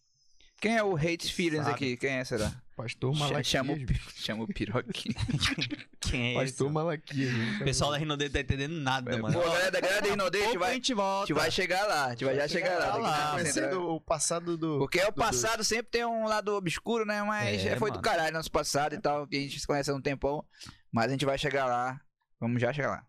Quem 0.62 0.76
é 0.78 0.82
o 0.82 0.96
Hate 0.96 1.30
Feelings 1.30 1.64
Sabe. 1.64 1.74
aqui? 1.74 1.96
Quem 1.98 2.10
é, 2.12 2.24
será? 2.24 2.50
Pastor 2.76 3.14
Malaquias. 3.16 3.46
chama, 3.46 3.72
o, 3.72 3.76
chama 4.16 4.44
o 4.44 4.46
piroquinho. 4.48 5.14
Quem 6.00 6.32
é? 6.32 6.40
Pastor 6.40 6.70
Malaquias. 6.72 7.30
gente. 7.30 7.62
O 7.62 7.64
pessoal 7.64 7.92
da 7.92 7.98
Rinode 7.98 8.28
tá 8.30 8.40
entendendo 8.40 8.72
nada, 8.74 9.16
mano. 9.16 9.32
Pô, 9.40 9.44
galera 9.48 9.70
da 9.70 9.80
galera 9.80 10.02
da 10.02 10.08
Inodê, 10.08 10.38
a 10.38 10.40
gente 10.42 10.50
Pouco 10.50 10.64
a 10.64 10.66
vai, 10.66 10.74
gente 10.74 10.92
a 10.92 10.96
volta. 10.96 11.26
gente 11.26 11.36
vai 11.36 11.50
chegar 11.50 11.86
lá. 11.86 12.04
A 12.06 12.10
gente 12.10 12.24
vai 12.24 12.34
já 12.36 12.48
chegar 12.48 12.78
lá. 12.78 12.96
lá. 12.96 13.30
Conhecendo 13.32 13.66
entendeu? 13.66 13.90
o 13.90 14.00
passado 14.00 14.56
do. 14.56 14.78
Porque 14.78 15.00
o 15.00 15.06
do- 15.06 15.12
passado 15.12 15.62
sempre 15.64 15.86
tem 15.92 16.04
um 16.04 16.26
lado 16.26 16.52
obscuro, 16.54 17.04
né? 17.06 17.22
Mas 17.22 17.64
É, 17.64 17.76
foi 17.76 17.90
do 17.90 17.94
mano. 17.94 18.02
caralho 18.02 18.32
nosso 18.32 18.50
passado 18.50 18.94
e 18.94 19.00
tal, 19.00 19.26
que 19.26 19.36
a 19.36 19.40
gente 19.40 19.58
se 19.60 19.66
conhece 19.66 19.90
há 19.90 19.94
um 19.94 20.00
tempão. 20.00 20.44
Mas 20.92 21.06
a 21.06 21.10
gente 21.10 21.24
vai 21.24 21.38
chegar 21.38 21.66
lá. 21.66 22.00
Vamos 22.40 22.60
já 22.60 22.72
chegar 22.72 22.88
lá. 22.90 23.04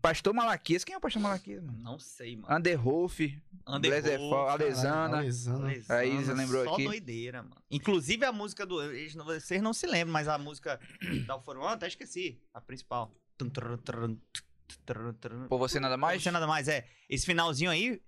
Pastor 0.00 0.32
Malaquias. 0.32 0.84
Quem 0.84 0.94
é 0.94 0.98
o 0.98 1.00
Pastor 1.00 1.20
Malaquias, 1.20 1.62
mano? 1.62 1.78
Não 1.80 1.98
sei, 1.98 2.36
mano. 2.36 2.54
Underworld, 2.56 3.42
Blazerfall, 3.80 4.48
Alesana. 4.48 5.18
Alesana. 5.18 5.72
Aí 5.88 6.16
você 6.24 6.32
lembrou 6.34 6.64
só 6.64 6.72
aqui? 6.74 6.84
doideira, 6.84 7.42
mano. 7.42 7.56
Inclusive 7.70 8.24
a 8.24 8.32
música 8.32 8.64
do. 8.64 8.80
eles 8.82 9.14
não- 9.14 9.24
Vocês 9.24 9.60
não 9.60 9.72
se 9.72 9.86
lembram, 9.86 10.12
mas 10.12 10.28
a 10.28 10.38
música 10.38 10.78
da 11.26 11.34
Alforo 11.34 11.60
One, 11.60 11.74
até 11.74 11.88
esqueci. 11.88 12.40
A 12.54 12.60
principal. 12.60 13.12
Por 15.48 15.58
você 15.58 15.80
nada 15.80 15.96
Não 15.96 16.00
mais? 16.00 16.22
tinha 16.22 16.32
nada 16.32 16.46
mais, 16.46 16.68
é. 16.68 16.86
Esse 17.08 17.24
finalzinho 17.26 17.70
aí, 17.70 18.00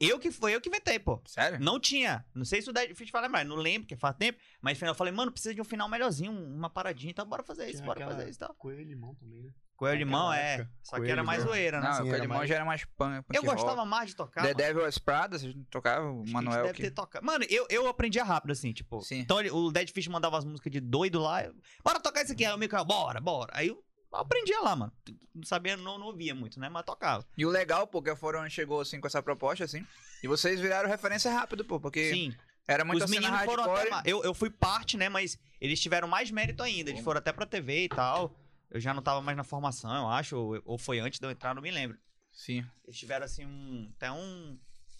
eu 0.00 0.18
que 0.18 0.30
foi 0.30 0.54
eu 0.54 0.60
que 0.60 0.68
inventei, 0.68 0.98
pô. 0.98 1.20
Sério? 1.26 1.58
Não 1.60 1.78
tinha. 1.80 2.24
Não 2.34 2.44
sei 2.44 2.60
se 2.62 2.68
o 2.70 2.72
Dead 2.72 2.94
Fish 2.94 3.10
vai 3.10 3.22
lembrar, 3.22 3.44
não 3.44 3.56
lembro, 3.56 3.82
porque 3.86 3.96
faz 3.96 4.16
tempo. 4.16 4.38
Mas 4.60 4.74
no 4.74 4.78
final 4.80 4.92
eu 4.92 4.96
falei, 4.98 5.12
mano, 5.12 5.30
precisa 5.32 5.54
de 5.54 5.60
um 5.60 5.64
final 5.64 5.88
melhorzinho, 5.88 6.32
uma 6.32 6.68
paradinha 6.70 7.10
e 7.10 7.14
tal. 7.14 7.26
Bora 7.26 7.42
fazer 7.42 7.64
isso, 7.66 7.76
Tinha 7.82 7.86
bora 7.86 8.04
fazer 8.06 8.28
isso 8.28 8.38
e 8.38 8.40
tal. 8.40 8.54
Coelho 8.54 8.80
e 8.80 8.84
limão 8.84 9.14
também, 9.14 9.42
né? 9.42 9.52
Coelho 9.78 9.98
Limão, 9.98 10.32
é. 10.32 10.66
Só 10.82 10.96
que 10.96 11.02
Coelho 11.02 11.12
era 11.12 11.22
mais 11.22 11.38
Limão. 11.38 11.54
zoeira, 11.54 11.80
né? 11.80 11.86
Não, 11.86 11.94
Sim, 11.94 12.02
o 12.02 12.06
era 12.08 12.16
Coelho 12.18 12.28
mais- 12.28 12.48
já 12.48 12.54
era 12.56 12.64
mais 12.64 12.84
punk, 12.84 13.22
punk 13.22 13.36
eu 13.36 13.42
gostava 13.44 13.74
rock. 13.76 13.88
mais 13.88 14.10
de 14.10 14.16
tocar. 14.16 14.40
The 14.42 14.48
mano. 14.48 14.56
Devil 14.56 14.80
Wears 14.82 14.98
Prada, 14.98 15.38
vocês 15.38 15.54
não 15.54 15.64
tocavam? 15.64 16.18
O 16.18 16.22
Acho 16.22 16.24
que 16.24 16.30
a 16.30 16.42
Manuel 16.42 16.62
deve 16.64 16.74
que... 16.74 16.82
ter 16.82 16.90
tocado. 16.90 17.24
Mano, 17.24 17.44
eu, 17.48 17.64
eu 17.70 17.86
aprendia 17.86 18.24
rápido, 18.24 18.50
assim, 18.50 18.72
tipo. 18.72 19.00
Sim. 19.02 19.20
Então 19.20 19.38
ele- 19.38 19.50
o 19.52 19.70
Dead 19.70 19.88
Fish 19.90 20.08
mandava 20.08 20.36
as 20.36 20.44
músicas 20.44 20.72
de 20.72 20.80
doido 20.80 21.20
lá. 21.20 21.44
eu, 21.44 21.54
bora 21.84 22.00
tocar 22.00 22.22
isso 22.22 22.32
aqui. 22.32 22.44
Aí 22.44 22.52
o 22.52 22.58
Mikael, 22.58 22.84
bora, 22.84 23.20
bora. 23.20 23.52
Aí 23.54 23.68
eu 23.68 23.82
aprendia 24.12 24.60
lá, 24.60 24.74
mano. 24.74 24.92
Não 25.34 25.44
sabia, 25.44 25.76
não, 25.76 25.96
não 25.96 26.06
ouvia 26.06 26.34
muito, 26.34 26.58
né? 26.58 26.68
Mas 26.68 26.82
tocava. 26.84 27.24
E 27.36 27.46
o 27.46 27.48
legal, 27.48 27.86
pô, 27.86 28.02
que 28.02 28.10
a 28.10 28.16
Forum 28.16 28.48
chegou 28.50 28.80
assim 28.80 29.00
com 29.00 29.06
essa 29.06 29.22
proposta, 29.22 29.62
assim. 29.64 29.86
E 30.24 30.26
vocês 30.26 30.60
viraram 30.60 30.88
referência 30.88 31.30
rápido, 31.30 31.64
pô, 31.64 31.78
porque 31.78 32.10
Sim. 32.12 32.34
era 32.66 32.84
muita 32.84 33.04
Os 33.04 33.10
cena 33.12 33.28
meninos 33.30 33.44
foram 33.44 33.72
até. 33.72 33.88
ma- 33.90 34.02
Eu, 34.04 34.24
eu 34.24 34.34
fui 34.34 34.50
parte, 34.50 34.96
né? 34.96 35.08
Mas 35.08 35.38
eles 35.60 35.78
tiveram 35.78 36.08
mais 36.08 36.32
mérito 36.32 36.64
ainda. 36.64 36.90
Eles 36.90 37.04
foram 37.04 37.18
até 37.18 37.32
pra 37.32 37.46
TV 37.46 37.84
e 37.84 37.88
tal. 37.88 38.34
Eu 38.70 38.80
já 38.80 38.92
não 38.92 39.02
tava 39.02 39.20
mais 39.22 39.36
na 39.36 39.44
formação, 39.44 39.94
eu 39.94 40.08
acho. 40.08 40.36
Ou, 40.36 40.62
ou 40.64 40.78
foi 40.78 40.98
antes 40.98 41.18
de 41.18 41.26
eu 41.26 41.30
entrar, 41.30 41.54
não 41.54 41.62
me 41.62 41.70
lembro. 41.70 41.98
Sim. 42.32 42.64
Eles 42.84 42.98
tiveram, 42.98 43.24
assim, 43.24 43.44
um. 43.46 43.90
Até 43.96 44.10
um. 44.12 44.58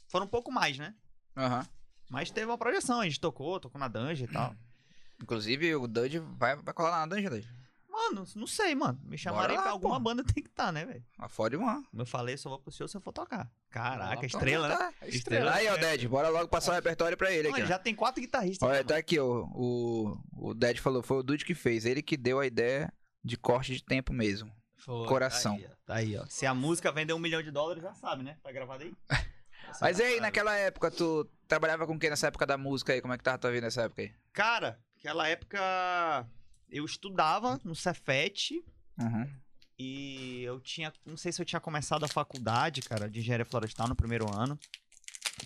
Foram 0.08 0.26
um 0.26 0.28
pouco 0.28 0.50
mais, 0.50 0.78
né? 0.78 0.94
Aham. 1.36 1.66
Mas 2.10 2.30
teve 2.30 2.46
uma 2.46 2.56
projeção. 2.58 3.00
A 3.00 3.04
gente 3.04 3.20
tocou, 3.20 3.60
tocou 3.60 3.78
na 3.78 3.88
dungeon 3.88 4.24
e 4.24 4.32
tal. 4.32 4.54
Inclusive, 5.22 5.74
o 5.76 5.86
Dudge 5.86 6.18
vai, 6.18 6.56
vai 6.56 6.72
colar 6.72 6.90
lá 6.90 7.06
na 7.06 7.14
Dungeon, 7.14 7.30
Dudge. 7.30 7.48
Mano, 7.90 8.24
não 8.36 8.46
sei, 8.46 8.74
mano. 8.76 8.98
Me 9.02 9.18
chamarem 9.18 9.56
lá, 9.56 9.62
pra 9.64 9.72
alguma 9.72 9.96
pô. 9.96 10.00
banda 10.00 10.22
tem 10.22 10.42
que 10.42 10.48
estar, 10.48 10.72
né, 10.72 10.84
velho? 10.84 11.04
A 11.18 11.28
Ford 11.28 11.52
One. 11.54 11.84
Como 11.84 12.02
eu 12.02 12.06
falei, 12.06 12.36
só 12.36 12.48
vou 12.48 12.58
pro 12.60 12.72
show 12.72 12.86
se 12.86 12.96
eu 12.96 13.00
for 13.00 13.12
tocar. 13.12 13.50
Caraca, 13.68 14.24
estrela, 14.24 14.68
né? 14.68 14.76
Tá, 14.76 14.92
Estrela. 15.08 15.50
estrela. 15.50 15.54
Aí, 15.54 15.68
ó, 15.68 15.76
Ded, 15.76 16.06
bora 16.08 16.28
logo 16.28 16.48
passar 16.48 16.72
o 16.72 16.74
repertório 16.76 17.16
pra 17.16 17.32
ele 17.32 17.48
aqui. 17.48 17.62
ó. 17.62 17.66
já 17.66 17.78
tem 17.78 17.94
quatro 17.96 18.20
guitarristas. 18.22 18.66
Olha, 18.66 18.78
né, 18.78 18.84
tá 18.84 18.96
aqui, 18.96 19.18
ó. 19.18 19.44
O, 19.52 20.16
o 20.32 20.54
Ded 20.54 20.80
falou, 20.80 21.02
foi 21.02 21.18
o 21.18 21.22
Dude 21.24 21.44
que 21.44 21.54
fez. 21.56 21.84
Ele 21.84 22.00
que 22.00 22.16
deu 22.16 22.38
a 22.38 22.46
ideia 22.46 22.92
de 23.28 23.36
corte 23.36 23.72
de 23.74 23.84
tempo 23.84 24.12
mesmo. 24.12 24.52
Foi, 24.78 25.06
coração. 25.06 25.56
Tá 25.56 25.60
aí, 25.60 25.66
ó. 25.66 25.76
Tá 25.86 25.94
aí, 25.94 26.16
ó. 26.18 26.26
Se 26.28 26.46
a 26.46 26.54
música 26.54 26.90
vender 26.90 27.12
um 27.12 27.18
milhão 27.18 27.42
de 27.42 27.50
dólares, 27.50 27.82
já 27.82 27.94
sabe, 27.94 28.22
né? 28.24 28.36
Tá 28.42 28.50
gravado 28.50 28.82
aí. 28.84 28.92
Mas 29.80 29.98
Já 29.98 30.04
aí, 30.04 30.10
sabe. 30.12 30.20
naquela 30.20 30.54
época, 30.56 30.90
tu 30.90 31.28
trabalhava 31.46 31.86
com 31.86 31.98
quem 31.98 32.08
nessa 32.08 32.28
época 32.28 32.46
da 32.46 32.56
música 32.56 32.92
aí? 32.92 33.02
Como 33.02 33.12
é 33.12 33.18
que 33.18 33.24
tava 33.24 33.36
tua 33.38 33.50
vida 33.50 33.66
nessa 33.66 33.82
época 33.82 34.00
aí? 34.02 34.12
Cara, 34.32 34.80
aquela 34.98 35.28
época 35.28 36.26
eu 36.70 36.84
estudava 36.84 37.60
no 37.64 37.74
Cefet 37.74 38.64
Uhum. 38.98 39.30
e 39.78 40.42
eu 40.42 40.58
tinha. 40.60 40.92
Não 41.04 41.16
sei 41.18 41.32
se 41.32 41.40
eu 41.42 41.44
tinha 41.46 41.60
começado 41.60 42.04
a 42.04 42.08
faculdade, 42.08 42.80
cara, 42.82 43.10
de 43.10 43.20
engenharia 43.20 43.44
florestal 43.44 43.86
no 43.88 43.94
primeiro 43.94 44.26
ano, 44.34 44.58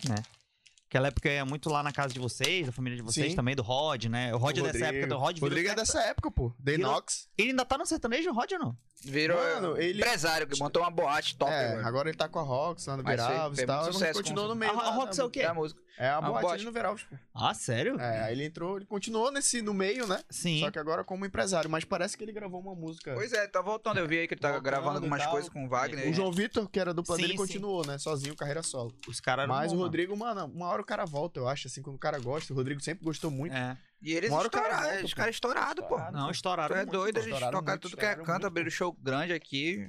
né? 0.07 0.15
Aquela 0.93 1.07
época 1.07 1.27
eu 1.27 1.33
ia 1.33 1.43
muito 1.43 1.71
lá 1.71 1.81
na 1.81 1.91
casa 1.91 2.13
de 2.13 2.19
vocês, 2.19 2.67
da 2.67 2.71
família 2.71 2.95
de 2.95 3.01
vocês 3.01 3.31
Sim. 3.31 3.35
também, 3.35 3.55
do 3.55 3.63
Rod, 3.63 4.05
né? 4.05 4.31
O 4.31 4.37
Rod 4.37 4.55
é 4.59 4.61
O 4.61 4.63
dessa 4.65 4.85
época, 4.85 5.07
do 5.07 5.17
Rod 5.17 5.33
virou 5.37 5.49
Rodrigo 5.49 5.69
é 5.69 5.73
dessa 5.75 5.99
época, 6.03 6.29
pô. 6.29 6.51
The 6.63 6.73
Virou- 6.73 6.91
Nox. 6.91 7.27
Ele 7.35 7.49
ainda 7.49 7.65
tá 7.65 7.79
no 7.79 7.85
sertanejo, 7.87 8.29
o 8.29 8.33
Rod 8.33 8.51
ou 8.51 8.59
não? 8.59 8.77
Virou 9.03 9.35
Mano, 9.35 9.75
ele- 9.81 9.97
empresário, 10.01 10.45
que 10.45 10.59
montou 10.59 10.83
uma 10.83 10.91
boate 10.91 11.35
top. 11.35 11.51
é, 11.51 11.81
agora. 11.83 12.09
ele 12.09 12.17
tá 12.17 12.29
com 12.29 12.37
a 12.37 12.43
Rox 12.43 12.85
lá 12.85 12.95
no 12.95 13.03
fez 13.03 13.59
e 13.59 13.65
tal. 13.65 13.91
sucesso 13.91 14.13
continuou 14.21 14.47
no 14.49 14.55
meio. 14.55 14.71
A- 14.79 14.83
a 14.83 14.91
Rox 14.91 15.17
é 15.17 15.23
o 15.23 15.29
quê? 15.31 15.39
É 15.39 15.47
a 15.47 15.53
música. 15.55 15.81
É 15.97 16.09
a 16.09 16.19
Uma 16.19 16.29
boate 16.29 16.41
boate. 16.41 16.55
ali 16.55 16.65
no 16.65 16.71
Veralves, 16.71 17.03
pô. 17.03 17.15
Ah, 17.35 17.53
sério? 17.53 17.99
É, 17.99 18.23
aí 18.23 18.33
ele 18.33 18.45
entrou, 18.45 18.77
ele 18.77 18.85
continuou 18.85 19.31
nesse, 19.31 19.61
no 19.61 19.73
meio, 19.73 20.07
né? 20.07 20.23
Sim. 20.29 20.59
Só 20.59 20.71
que 20.71 20.79
agora 20.79 21.03
como 21.03 21.25
empresário. 21.25 21.69
Mas 21.69 21.83
parece 21.85 22.17
que 22.17 22.23
ele 22.23 22.31
gravou 22.31 22.59
uma 22.59 22.73
música. 22.73 23.13
Pois 23.13 23.31
é, 23.31 23.45
tá 23.47 23.61
voltando. 23.61 23.99
Eu 23.99 24.07
vi 24.07 24.17
aí 24.19 24.27
que 24.27 24.33
ele 24.33 24.41
tá 24.41 24.49
Voltando 24.49 24.63
gravando 24.63 24.97
algumas 24.97 25.25
coisas 25.27 25.49
com 25.49 25.65
o 25.65 25.69
Wagner. 25.69 26.09
O 26.09 26.13
João 26.13 26.31
Vitor, 26.31 26.67
que 26.67 26.79
era 26.79 26.89
a 26.89 26.93
dupla 26.93 27.15
Sim, 27.15 27.21
dele, 27.21 27.33
sim. 27.33 27.37
continuou, 27.37 27.85
né? 27.85 27.97
Sozinho, 27.99 28.35
carreira 28.35 28.63
solo. 28.63 28.93
Os 29.07 29.19
caras 29.19 29.47
Mas 29.47 29.71
bons, 29.71 29.77
o. 29.79 29.81
Rodrigo, 29.83 30.17
mano, 30.17 30.45
uma 30.45 30.67
hora 30.67 30.81
o 30.81 30.85
cara 30.85 31.05
volta, 31.05 31.39
eu 31.39 31.47
acho, 31.47 31.67
assim, 31.67 31.81
quando 31.81 31.95
o 31.95 31.99
cara 31.99 32.17
gosta. 32.19 32.51
O 32.51 32.55
Rodrigo 32.55 32.81
sempre 32.81 33.05
gostou 33.05 33.29
muito. 33.29 33.55
É. 33.55 33.77
E 34.01 34.13
eles 34.13 34.29
Uma 34.31 34.39
hora 34.39 34.47
o 34.47 34.51
cara 34.51 34.65
estouraram, 34.65 34.89
volta, 34.91 35.05
os 35.05 35.11
pô. 35.13 35.17
caras 35.17 35.35
estourados, 35.35 35.85
pô. 35.85 35.95
Estourado. 35.95 36.17
Não, 36.17 36.31
estouraram 36.31 36.75
Tu 36.75 36.77
é 36.77 36.81
muito. 36.81 36.91
doido, 36.91 37.17
eles 37.17 37.25
estouraram 37.27 37.59
tocaram 37.59 37.79
tudo 37.79 37.95
que 37.97 38.03
é 38.05 38.09
estouraram 38.09 38.33
canto, 38.33 38.47
abriram 38.47 38.69
show 38.71 38.91
grande 38.99 39.31
aqui. 39.31 39.87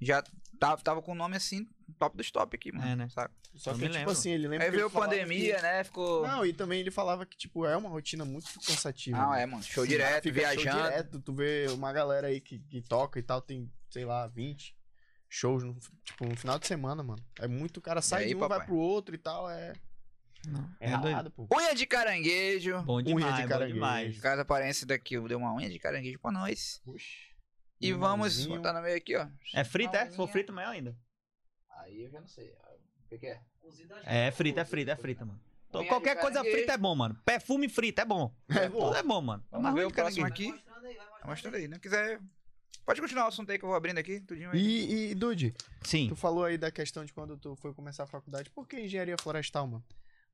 Já 0.00 0.22
tava, 0.60 0.80
tava 0.82 1.02
com 1.02 1.10
o 1.10 1.14
nome 1.16 1.34
assim, 1.36 1.66
top 1.98 2.16
dos 2.16 2.30
top 2.30 2.54
aqui, 2.54 2.70
mano. 2.70 2.86
É, 2.88 2.94
né? 2.94 3.08
sabe? 3.08 3.34
Só 3.56 3.72
que, 3.72 3.78
me 3.80 3.86
tipo 3.86 3.98
lembro. 3.98 4.12
assim, 4.12 4.30
ele 4.30 4.46
lembra 4.46 4.66
Aí 4.66 4.70
veio 4.70 4.88
pandemia, 4.88 5.56
que- 5.56 5.62
né? 5.62 5.82
Ficou. 5.82 6.24
Não, 6.24 6.46
e 6.46 6.52
também 6.52 6.78
ele 6.78 6.90
falava 6.92 7.26
que, 7.26 7.36
tipo, 7.36 7.66
é 7.66 7.76
uma 7.76 7.88
rotina 7.88 8.24
muito 8.24 8.46
cansativa. 8.64 9.16
Né? 9.32 9.42
é, 9.42 9.46
mano. 9.46 9.62
Show 9.64 9.82
Sim, 9.84 9.90
direto, 9.90 10.22
fica 10.22 10.40
show 10.52 10.62
viajando. 10.62 10.82
direto, 10.84 11.20
tu 11.20 11.34
vê 11.34 11.66
uma 11.72 11.92
galera 11.92 12.28
aí 12.28 12.40
que, 12.40 12.60
que 12.60 12.80
toca 12.80 13.18
e 13.18 13.22
tal, 13.22 13.40
tem, 13.42 13.68
sei 13.90 14.04
lá, 14.04 14.28
20 14.28 14.76
shows, 15.28 15.64
no, 15.64 15.76
tipo, 16.04 16.26
no 16.26 16.36
final 16.36 16.58
de 16.60 16.66
semana, 16.68 17.02
mano. 17.02 17.24
É 17.40 17.48
muito, 17.48 17.78
o 17.78 17.80
cara 17.80 18.00
sai 18.00 18.22
aí, 18.24 18.28
de 18.30 18.36
um, 18.36 18.38
papai? 18.40 18.58
vai 18.58 18.66
pro 18.68 18.76
outro 18.76 19.14
e 19.14 19.18
tal, 19.18 19.50
é... 19.50 19.72
Não, 20.48 20.70
É 20.80 20.86
é 20.86 20.90
doido. 20.92 21.04
ralado, 21.10 21.30
pô. 21.32 21.46
Unha 21.54 21.74
de 21.74 21.86
caranguejo. 21.86 22.80
Bom 22.82 23.02
demais, 23.02 23.34
de 23.36 23.42
bom 23.42 23.48
caranguejo. 23.48 23.74
demais. 23.74 24.20
Casa 24.20 24.42
aparência 24.42 24.86
daqui, 24.86 25.20
deu 25.20 25.38
uma 25.38 25.54
unha 25.54 25.68
de 25.68 25.78
caranguejo 25.78 26.18
pra 26.18 26.30
nós. 26.32 26.80
Oxi. 26.86 27.29
E 27.80 27.92
vamos 27.92 28.46
botar 28.46 28.72
no 28.72 28.82
meio 28.82 28.96
aqui, 28.96 29.16
ó. 29.16 29.26
É 29.54 29.64
frito, 29.64 29.96
é? 29.96 30.10
Se 30.10 30.16
for 30.16 30.24
Unha. 30.24 30.32
frito, 30.32 30.52
maior 30.52 30.70
ainda. 30.70 30.96
Aí 31.78 32.02
eu 32.02 32.10
já 32.10 32.20
não 32.20 32.28
sei. 32.28 32.50
O 33.04 33.08
que, 33.08 33.18
que 33.18 33.26
é? 33.26 33.40
Acho 33.66 33.82
É 34.04 34.30
que 34.30 34.36
frito, 34.36 34.60
é 34.60 34.64
frito, 34.64 34.90
é 34.90 34.96
frita, 34.96 35.24
mano. 35.24 35.40
Então, 35.68 35.84
Qualquer 35.86 36.20
coisa 36.20 36.42
frita 36.42 36.72
é 36.72 36.76
bom, 36.78 36.94
mano. 36.94 37.14
Perfume 37.24 37.68
frito 37.68 38.00
é 38.00 38.04
bom. 38.04 38.34
É 38.48 38.68
bom. 38.68 38.86
Tudo 38.86 38.96
é 38.96 39.02
bom, 39.02 39.20
mano. 39.20 39.44
Vamos 39.50 39.64
Mas 39.66 39.74
ver 39.74 39.86
o 39.86 39.90
próximo 39.90 40.26
aqui. 40.26 40.48
Vai 40.50 40.56
mostrando 40.56 40.86
aí, 40.86 40.94
vai 40.94 41.06
mostrando 41.06 41.20
Vai 41.20 41.30
mostrando 41.30 41.54
aí. 41.54 41.68
Não 41.68 41.78
quiser. 41.78 42.20
Pode 42.84 43.00
continuar 43.00 43.26
o 43.26 43.28
assunto 43.28 43.50
aí 43.52 43.58
que 43.58 43.64
eu 43.64 43.68
vou 43.68 43.76
abrindo 43.76 43.98
aqui, 43.98 44.20
tudinho 44.20 44.50
aí. 44.50 44.58
E, 44.58 45.10
e 45.10 45.14
Dude, 45.14 45.54
Sim. 45.84 46.08
tu 46.08 46.16
falou 46.16 46.44
aí 46.44 46.58
da 46.58 46.70
questão 46.72 47.04
de 47.04 47.12
quando 47.12 47.36
tu 47.36 47.54
foi 47.56 47.72
começar 47.72 48.04
a 48.04 48.06
faculdade. 48.06 48.50
Por 48.50 48.66
que 48.66 48.80
engenharia 48.80 49.16
florestal, 49.16 49.66
mano? 49.66 49.84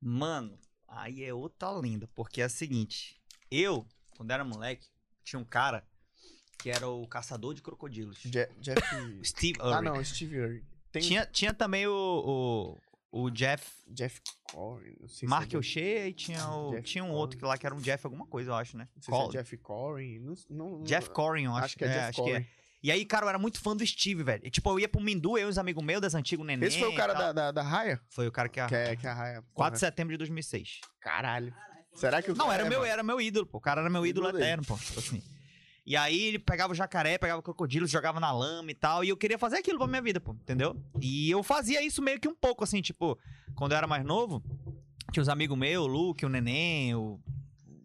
Mano, 0.01 0.57
aí 0.87 1.23
é 1.23 1.33
outra 1.33 1.69
lenda, 1.71 2.09
porque 2.15 2.41
é 2.41 2.45
a 2.45 2.49
seguinte. 2.49 3.21
Eu, 3.51 3.85
quando 4.15 4.31
era 4.31 4.43
moleque, 4.43 4.87
tinha 5.23 5.39
um 5.39 5.45
cara 5.45 5.85
que 6.57 6.69
era 6.69 6.87
o 6.87 7.07
caçador 7.07 7.53
de 7.53 7.61
crocodilos. 7.61 8.17
Je- 8.23 8.49
Jeff... 8.59 8.81
Steve 9.23 9.57
ah, 9.61 9.81
não, 9.81 10.03
Steve 10.03 10.39
Urey. 10.39 10.63
Tem 10.91 11.01
Tinha, 11.01 11.25
tinha 11.25 11.53
também 11.53 11.85
o, 11.87 12.77
o, 13.11 13.23
o 13.25 13.29
Jeff 13.29 13.65
Jeff 13.89 14.21
Corey, 14.51 14.95
não 14.99 15.07
sei 15.07 15.27
Mark 15.27 15.49
se 15.49 15.55
é 15.55 15.59
O'Shea 15.59 16.07
e 16.07 16.13
tinha, 16.13 16.49
o, 16.49 16.71
Jeff 16.71 16.83
tinha 16.83 17.03
um 17.03 17.07
Corey. 17.07 17.19
outro 17.21 17.37
que 17.39 17.45
lá 17.45 17.57
que 17.57 17.65
era 17.65 17.75
um 17.75 17.79
Jeff 17.79 18.05
alguma 18.05 18.25
coisa, 18.25 18.51
eu 18.51 18.55
acho, 18.55 18.77
né? 18.77 18.87
Não 18.95 19.01
sei 19.01 19.11
Col- 19.11 19.31
se 19.31 19.37
é 19.37 19.41
Jeff 19.41 19.57
Corey. 19.57 20.19
Não, 20.19 20.33
não, 20.49 20.83
Jeff 20.83 21.09
Corey, 21.09 21.43
eu 21.45 21.51
acho, 21.51 21.65
Acho 21.65 21.77
que 21.77 21.83
é, 21.85 21.87
Jeff 21.89 21.99
acho 21.99 22.11
que 22.15 22.21
Corey. 22.31 22.35
é. 22.43 22.57
E 22.83 22.91
aí, 22.91 23.05
cara, 23.05 23.25
eu 23.25 23.29
era 23.29 23.39
muito 23.39 23.59
fã 23.59 23.75
do 23.75 23.85
Steve, 23.85 24.23
velho. 24.23 24.45
E, 24.45 24.51
tipo, 24.51 24.69
eu 24.69 24.79
ia 24.79 24.87
pro 24.87 25.01
Mindu, 25.01 25.37
eu 25.37 25.47
e 25.47 25.49
os 25.49 25.57
amigos 25.57 25.83
meus, 25.83 25.99
das 25.99 26.13
antigas 26.13 26.45
neném. 26.45 26.67
Esse 26.67 26.79
foi 26.79 26.87
o 26.89 26.95
cara 26.95 27.13
da, 27.13 27.33
da, 27.33 27.51
da 27.51 27.61
Raia? 27.63 27.99
Foi 28.07 28.27
o 28.27 28.31
cara 28.31 28.47
que... 28.47 28.63
Que 28.67 28.75
é, 28.75 28.95
que 28.95 29.05
é 29.05 29.09
a 29.09 29.13
Raia. 29.13 29.43
4 29.53 29.73
de 29.73 29.79
setembro 29.79 30.13
de 30.13 30.17
2006. 30.19 30.81
Caralho. 31.01 31.53
Será 31.95 32.21
que 32.21 32.31
o 32.31 32.35
Não, 32.35 32.51
era 32.51 32.65
é, 32.65 32.69
meu, 32.69 32.79
mano? 32.81 32.91
era 32.91 33.01
meu 33.03 33.19
ídolo, 33.19 33.47
pô. 33.47 33.57
O 33.57 33.61
cara 33.61 33.81
era 33.81 33.89
meu 33.89 34.05
ídolo, 34.05 34.27
Ídolo 34.27 34.37
dele. 34.37 34.45
eterno, 34.51 34.63
pô. 34.65 34.77
Tipo 34.77 34.99
assim. 34.99 35.23
E 35.87 35.95
aí 35.95 36.21
ele 36.23 36.37
pegava 36.37 36.73
o 36.73 36.75
jacaré, 36.75 37.17
pegava 37.17 37.39
o 37.39 37.41
crocodilo, 37.43 37.87
jogava 37.87 38.19
na 38.19 38.29
lama 38.29 38.69
e 38.69 38.73
tal. 38.73 39.05
E 39.05 39.09
eu 39.09 39.15
queria 39.15 39.39
fazer 39.39 39.59
aquilo 39.59 39.77
pra 39.77 39.87
minha 39.87 40.01
vida, 40.01 40.19
pô. 40.19 40.33
Entendeu? 40.33 40.75
E 40.99 41.31
eu 41.31 41.41
fazia 41.41 41.81
isso 41.81 42.01
meio 42.01 42.19
que 42.19 42.27
um 42.27 42.35
pouco, 42.35 42.61
assim, 42.61 42.81
tipo, 42.81 43.17
quando 43.55 43.71
eu 43.71 43.77
era 43.77 43.87
mais 43.87 44.03
novo, 44.03 44.43
tinha 45.13 45.21
os 45.21 45.29
amigos 45.29 45.57
meus, 45.57 45.85
o 45.85 45.87
Luke, 45.87 46.25
o 46.25 46.29
Neném, 46.29 46.93
o 46.93 47.17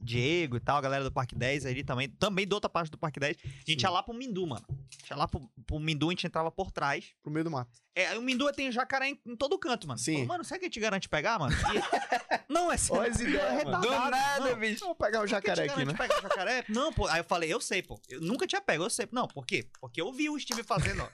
Diego 0.03 0.57
e 0.57 0.61
tal, 0.61 0.77
a 0.77 0.81
galera 0.81 1.05
do 1.05 1.13
Parque 1.13 1.35
10 1.35 1.67
ali 1.67 1.85
também, 1.85 2.09
também 2.09 2.47
da 2.47 2.57
outra 2.57 2.69
parte 2.69 2.91
do 2.91 2.99
Parque 2.99 3.21
10. 3.21 3.37
A 3.37 3.49
gente 3.71 3.81
Sim. 3.81 3.87
ia 3.87 3.91
lá 3.91 4.03
pro 4.03 4.13
Mindu, 4.13 4.47
mano. 4.47 4.65
A 4.69 4.73
gente 4.93 5.11
ia 5.11 5.17
lá 5.17 5.29
pro, 5.29 5.49
pro 5.67 5.79
Mindu, 5.79 6.09
a 6.09 6.11
gente 6.11 6.27
entrava 6.27 6.51
por 6.51 6.71
trás. 6.71 7.07
Pro 7.23 7.33
meio 7.33 7.45
do 7.45 7.51
mato. 7.51 7.71
É, 7.95 8.17
o 8.19 8.23
Mindu 8.23 8.51
tem 8.53 8.73
jacaré 8.73 9.09
em, 9.11 9.21
em 9.27 9.37
todo 9.37 9.59
canto, 9.59 9.87
mano. 9.87 9.99
Sim. 9.99 10.23
Pô, 10.23 10.27
Mano, 10.27 10.45
será 10.45 10.59
que 10.59 10.65
a 10.65 10.69
gente 10.69 10.81
garante 10.81 11.09
pegar, 11.09 11.39
mano? 11.39 11.55
E- 11.55 12.43
Não, 12.53 12.73
é 12.73 12.77
sério. 12.77 13.03
Olha 13.03 13.11
as 13.11 13.21
ideias, 13.21 13.61
é 13.61 13.65
mano. 13.65 13.81
Do 13.81 13.91
nada, 13.91 14.41
Não, 14.51 14.59
bicho. 14.59 14.81
Vamos 14.81 14.97
pegar 14.99 15.21
o 15.23 15.27
jacaré 15.27 15.65
aqui, 15.65 15.85
né? 15.85 15.93
pegar 15.93 16.21
jacaré? 16.21 16.65
Não, 16.69 16.93
pô. 16.93 17.07
Aí 17.07 17.21
eu 17.21 17.25
falei, 17.25 17.53
eu 17.53 17.61
sei, 17.61 17.83
pô. 17.83 18.01
Eu 18.09 18.21
nunca 18.21 18.47
tinha 18.47 18.61
pego, 18.61 18.85
eu 18.85 18.91
sei. 18.91 19.07
Não, 19.13 19.29
por 19.29 19.47
quê? 19.47 19.69
Porque 19.81 20.01
eu 20.01 20.13
vi 20.13 20.29
o 20.31 20.39
Steve 20.39 20.63
fazendo, 20.63 21.03
ó. 21.03 21.09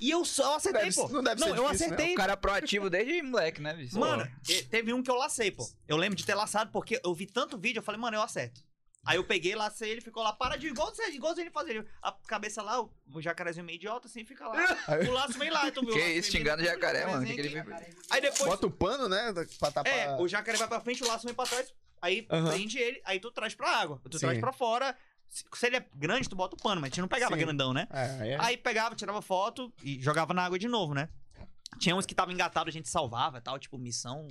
E 0.00 0.10
eu 0.10 0.24
só 0.24 0.56
acertei, 0.56 0.82
Deve- 0.84 0.94
pô. 0.94 1.08
não 1.08 1.22
deve 1.22 1.40
ser 1.40 1.48
eu 1.50 1.54
difícil, 1.54 1.88
né? 1.88 1.94
acertei. 1.94 2.12
O 2.14 2.16
cara 2.16 2.32
é 2.32 2.36
proativo 2.36 2.90
desde 2.90 3.22
moleque, 3.22 3.60
né, 3.60 3.74
bicho? 3.74 3.98
Mano, 3.98 4.28
teve 4.70 4.92
um 4.92 5.02
que 5.02 5.10
eu 5.10 5.14
lacei, 5.14 5.50
pô. 5.50 5.68
Eu 5.88 5.96
lembro 5.96 6.16
de 6.16 6.24
ter 6.26 6.34
laçado 6.34 6.70
porque 6.72 7.00
eu 7.04 7.14
vi 7.14 7.26
tanto 7.26 7.56
vídeo, 7.58 7.78
eu 7.78 7.82
falei, 7.82 8.00
mano, 8.00 8.16
eu 8.16 8.22
acerto. 8.22 8.60
Aí 9.06 9.16
eu 9.18 9.24
peguei, 9.24 9.54
lacei 9.54 9.90
ele, 9.90 10.00
ficou 10.00 10.22
lá, 10.22 10.32
para 10.32 10.56
de 10.56 10.66
igual 10.68 10.88
você, 10.94 11.10
igual 11.10 11.38
ele 11.38 11.50
fazia. 11.50 11.84
A 12.02 12.10
cabeça 12.26 12.62
lá, 12.62 12.80
o, 12.80 12.90
o 13.14 13.20
jacarezinho 13.20 13.64
meio 13.66 13.76
idiota, 13.76 14.08
assim, 14.08 14.24
fica 14.24 14.48
lá. 14.48 14.56
Aí- 14.88 15.06
O 15.08 15.12
laço 15.12 15.38
vem 15.38 15.50
lá, 15.50 15.70
tu 15.70 15.82
viu? 15.82 15.90
Que 15.92 15.98
o 15.98 16.02
laço 16.02 16.12
isso, 16.18 16.30
xingando 16.32 16.62
vindo, 16.62 16.70
jacaré, 16.70 17.04
o 17.06 17.10
mano. 17.10 17.26
Que 17.26 17.34
que 17.34 17.40
ele 17.40 17.58
aqui. 17.58 17.96
Aí 18.10 18.20
depois 18.22 18.48
Bota 18.50 18.66
o 18.66 18.70
pano, 18.70 19.06
né? 19.08 19.32
Pra 19.58 19.70
tapar. 19.70 19.92
É, 19.92 20.16
o 20.16 20.26
jacaré 20.26 20.56
vai 20.56 20.68
pra 20.68 20.80
frente, 20.80 21.04
o 21.04 21.06
laço 21.06 21.26
vem 21.26 21.34
pra 21.34 21.44
trás, 21.44 21.70
aí 22.00 22.26
Aham. 22.30 22.48
prende 22.50 22.78
ele, 22.78 23.02
aí 23.04 23.20
tu 23.20 23.30
traz 23.30 23.54
pra 23.54 23.68
água. 23.76 24.00
Tu 24.10 24.18
Sim. 24.18 24.26
traz 24.26 24.38
pra 24.40 24.52
fora. 24.54 24.96
Se, 25.34 25.66
ele 25.66 25.78
é 25.78 25.86
grande, 25.96 26.28
tu 26.28 26.36
bota 26.36 26.54
o 26.54 26.58
pano, 26.58 26.80
mas 26.80 26.88
a 26.88 26.90
gente 26.90 27.00
não 27.00 27.08
pegava 27.08 27.34
Sim. 27.34 27.40
grandão, 27.40 27.72
né? 27.72 27.88
É, 27.90 28.20
aí 28.20 28.30
é. 28.30 28.40
Aí 28.40 28.56
pegava, 28.56 28.94
tirava 28.94 29.20
foto 29.20 29.72
e 29.82 30.00
jogava 30.00 30.32
na 30.32 30.44
água 30.44 30.56
de 30.56 30.68
novo, 30.68 30.94
né? 30.94 31.08
Tinha 31.80 31.96
uns 31.96 32.06
que 32.06 32.12
estavam 32.12 32.32
engatados, 32.32 32.72
a 32.72 32.76
gente 32.76 32.88
salvava 32.88 33.38
e 33.38 33.40
tal, 33.40 33.58
tipo, 33.58 33.76
missão 33.76 34.28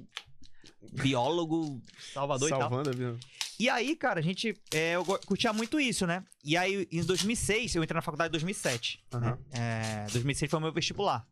biólogo 0.93 1.81
Salvador 2.13 2.47
e 2.47 2.51
tal. 2.51 2.61
Salvando. 2.61 3.19
E 3.59 3.69
aí, 3.69 3.97
cara, 3.97 4.21
a 4.21 4.23
gente. 4.23 4.57
é, 4.73 4.95
eu 4.95 5.03
curtia 5.03 5.51
muito 5.51 5.77
isso, 5.77 6.07
né? 6.07 6.23
E 6.41 6.55
aí, 6.55 6.87
em 6.89 7.03
2006, 7.03 7.75
eu 7.75 7.83
entrei 7.83 7.95
na 7.95 8.01
faculdade 8.01 8.29
em 8.29 8.31
2007. 8.31 9.03
Aham. 9.13 9.37
É, 9.51 10.05
2006 10.11 10.49
foi 10.49 10.59
o 10.59 10.61
meu 10.61 10.71
vestibular. 10.71 11.27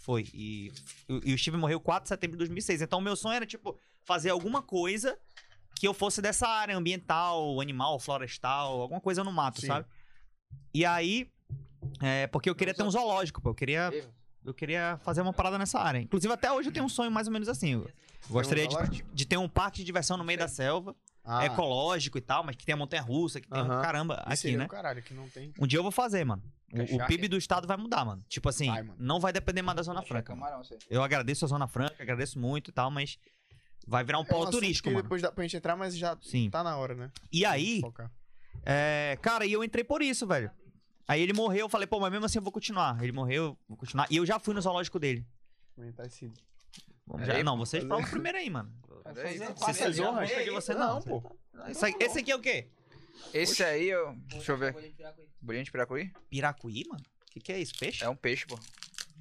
Foi. 0.00 0.28
E, 0.34 0.70
e 1.24 1.32
o 1.32 1.38
Steve 1.38 1.56
morreu 1.56 1.80
4 1.80 2.04
de 2.04 2.08
setembro 2.10 2.36
de 2.36 2.40
2006. 2.40 2.82
Então, 2.82 2.98
o 2.98 3.02
meu 3.02 3.16
sonho 3.16 3.36
era, 3.36 3.46
tipo, 3.46 3.78
fazer 4.04 4.28
alguma 4.28 4.62
coisa 4.62 5.18
que 5.74 5.86
eu 5.88 5.94
fosse 5.94 6.22
dessa 6.22 6.46
área 6.48 6.76
ambiental, 6.76 7.60
animal, 7.60 7.98
florestal, 7.98 8.80
alguma 8.80 9.00
coisa 9.00 9.22
no 9.24 9.32
mato, 9.32 9.60
Sim. 9.60 9.66
sabe? 9.68 9.86
E 10.72 10.84
aí. 10.84 11.30
É, 12.00 12.26
porque 12.28 12.48
eu 12.48 12.54
queria 12.54 12.72
ter 12.74 12.82
um 12.82 12.90
zoológico, 12.90 13.40
pô. 13.42 13.50
Eu 13.50 13.54
queria, 13.54 13.92
eu 14.44 14.54
queria 14.54 14.98
fazer 15.02 15.20
uma 15.20 15.32
parada 15.32 15.58
nessa 15.58 15.78
área. 15.78 15.98
Inclusive, 15.98 16.32
até 16.32 16.50
hoje 16.50 16.68
eu 16.68 16.72
tenho 16.72 16.86
um 16.86 16.88
sonho 16.88 17.10
mais 17.10 17.26
ou 17.26 17.32
menos 17.32 17.48
assim. 17.48 17.72
Eu 17.72 17.90
gostaria 18.30 18.66
de, 18.66 19.02
de 19.12 19.26
ter 19.26 19.36
um 19.36 19.48
parque 19.48 19.78
de 19.78 19.84
diversão 19.84 20.16
no 20.16 20.24
meio 20.24 20.38
da 20.38 20.48
selva, 20.48 20.96
Ah, 21.22 21.44
ecológico 21.44 22.16
e 22.16 22.20
tal, 22.22 22.42
mas 22.42 22.56
que 22.56 22.64
tenha 22.64 22.76
montanha 22.76 23.02
russa, 23.02 23.40
que 23.40 23.48
tenha 23.48 23.62
um 23.64 23.68
caramba 23.82 24.14
aqui, 24.26 24.54
é 24.54 24.56
né? 24.56 24.64
o 24.64 24.68
caralho, 24.68 25.02
que 25.02 25.12
não 25.12 25.28
tem. 25.28 25.52
Um 25.60 25.66
dia 25.66 25.78
eu 25.78 25.82
vou 25.82 25.92
fazer, 25.92 26.24
mano. 26.24 26.42
O- 26.72 26.96
O. 26.96 27.06
PIB 27.06 27.28
do 27.28 27.36
estado 27.36 27.68
vai 27.68 27.76
mudar, 27.76 28.04
mano. 28.04 28.24
Tipo 28.28 28.48
assim, 28.48 28.66
Vai, 28.68 28.82
mano. 28.82 28.96
não 28.98 29.20
vai 29.20 29.32
depender 29.32 29.60
mais 29.62 29.76
da 29.76 29.82
Zona 29.82 30.02
Franca. 30.02 30.32
Camarão. 30.32 30.62
Eu 30.90 31.02
agradeço 31.02 31.44
a 31.44 31.48
Zona 31.48 31.68
Franca, 31.68 32.02
agradeço 32.02 32.38
muito 32.38 32.70
e 32.70 32.72
tal, 32.72 32.90
mas 32.90 33.18
vai 33.86 34.04
virar 34.04 34.18
um 34.18 34.22
É 34.22 34.24
um 34.24 34.26
polo 34.26 34.42
assunto 34.44 34.54
turístico, 34.54 34.88
que 34.88 34.94
mano. 34.94 35.02
depois 35.02 35.20
dá 35.22 35.30
pra 35.32 35.42
gente 35.44 35.56
entrar, 35.56 35.76
mas 35.76 35.96
já 35.96 36.16
Sim. 36.22 36.48
tá 36.50 36.62
na 36.62 36.76
hora, 36.76 36.94
né? 36.94 37.10
E 37.32 37.44
aí, 37.44 37.82
é, 38.64 39.18
cara, 39.20 39.44
e 39.46 39.52
eu 39.52 39.62
entrei 39.62 39.84
por 39.84 40.02
isso, 40.02 40.26
velho. 40.26 40.50
Aí 41.06 41.20
ele 41.20 41.32
morreu, 41.34 41.66
eu 41.66 41.68
falei, 41.68 41.86
pô, 41.86 42.00
mas 42.00 42.10
mesmo 42.10 42.24
assim 42.24 42.38
eu 42.38 42.42
vou 42.42 42.52
continuar. 42.52 43.02
Ele 43.02 43.12
morreu, 43.12 43.44
eu 43.44 43.58
vou 43.68 43.76
continuar. 43.76 44.06
E 44.10 44.16
eu 44.16 44.24
já 44.24 44.38
fui 44.38 44.54
no 44.54 44.60
zoológico 44.62 44.98
dele. 44.98 45.26
Aumentar 45.76 46.06
esse. 46.06 46.32
Vamos 47.06 47.26
já- 47.26 47.42
não, 47.44 47.58
pô. 47.58 47.66
vocês 47.66 47.84
falam 47.84 48.04
primeiro 48.04 48.38
aí, 48.38 48.48
mano. 48.48 48.72
Peraí. 49.14 49.38
Você 49.38 49.74
fez 49.74 49.98
honra? 50.00 50.12
Não 50.12 50.22
é 50.22 50.44
de 50.44 50.50
você, 50.50 50.72
não. 50.72 50.94
Não, 50.94 51.02
pô. 51.02 51.36
Esse 51.68 51.84
aqui, 51.84 52.04
esse 52.04 52.18
aqui 52.20 52.30
é 52.32 52.36
o 52.36 52.40
quê? 52.40 52.68
Esse 53.34 53.62
aí, 53.62 53.90
eu... 53.90 54.14
deixa 54.28 54.52
eu 54.52 54.56
ver. 54.56 54.72
Bolinho 55.42 55.64
de 55.64 55.70
piracuí? 55.70 56.10
Piracuí, 56.30 56.84
mano? 56.88 57.04
O 57.28 57.30
que, 57.32 57.40
que 57.40 57.52
é 57.52 57.58
isso? 57.58 57.74
Peixe? 57.78 58.02
É 58.02 58.08
um 58.08 58.16
peixe, 58.16 58.46
pô. 58.46 58.58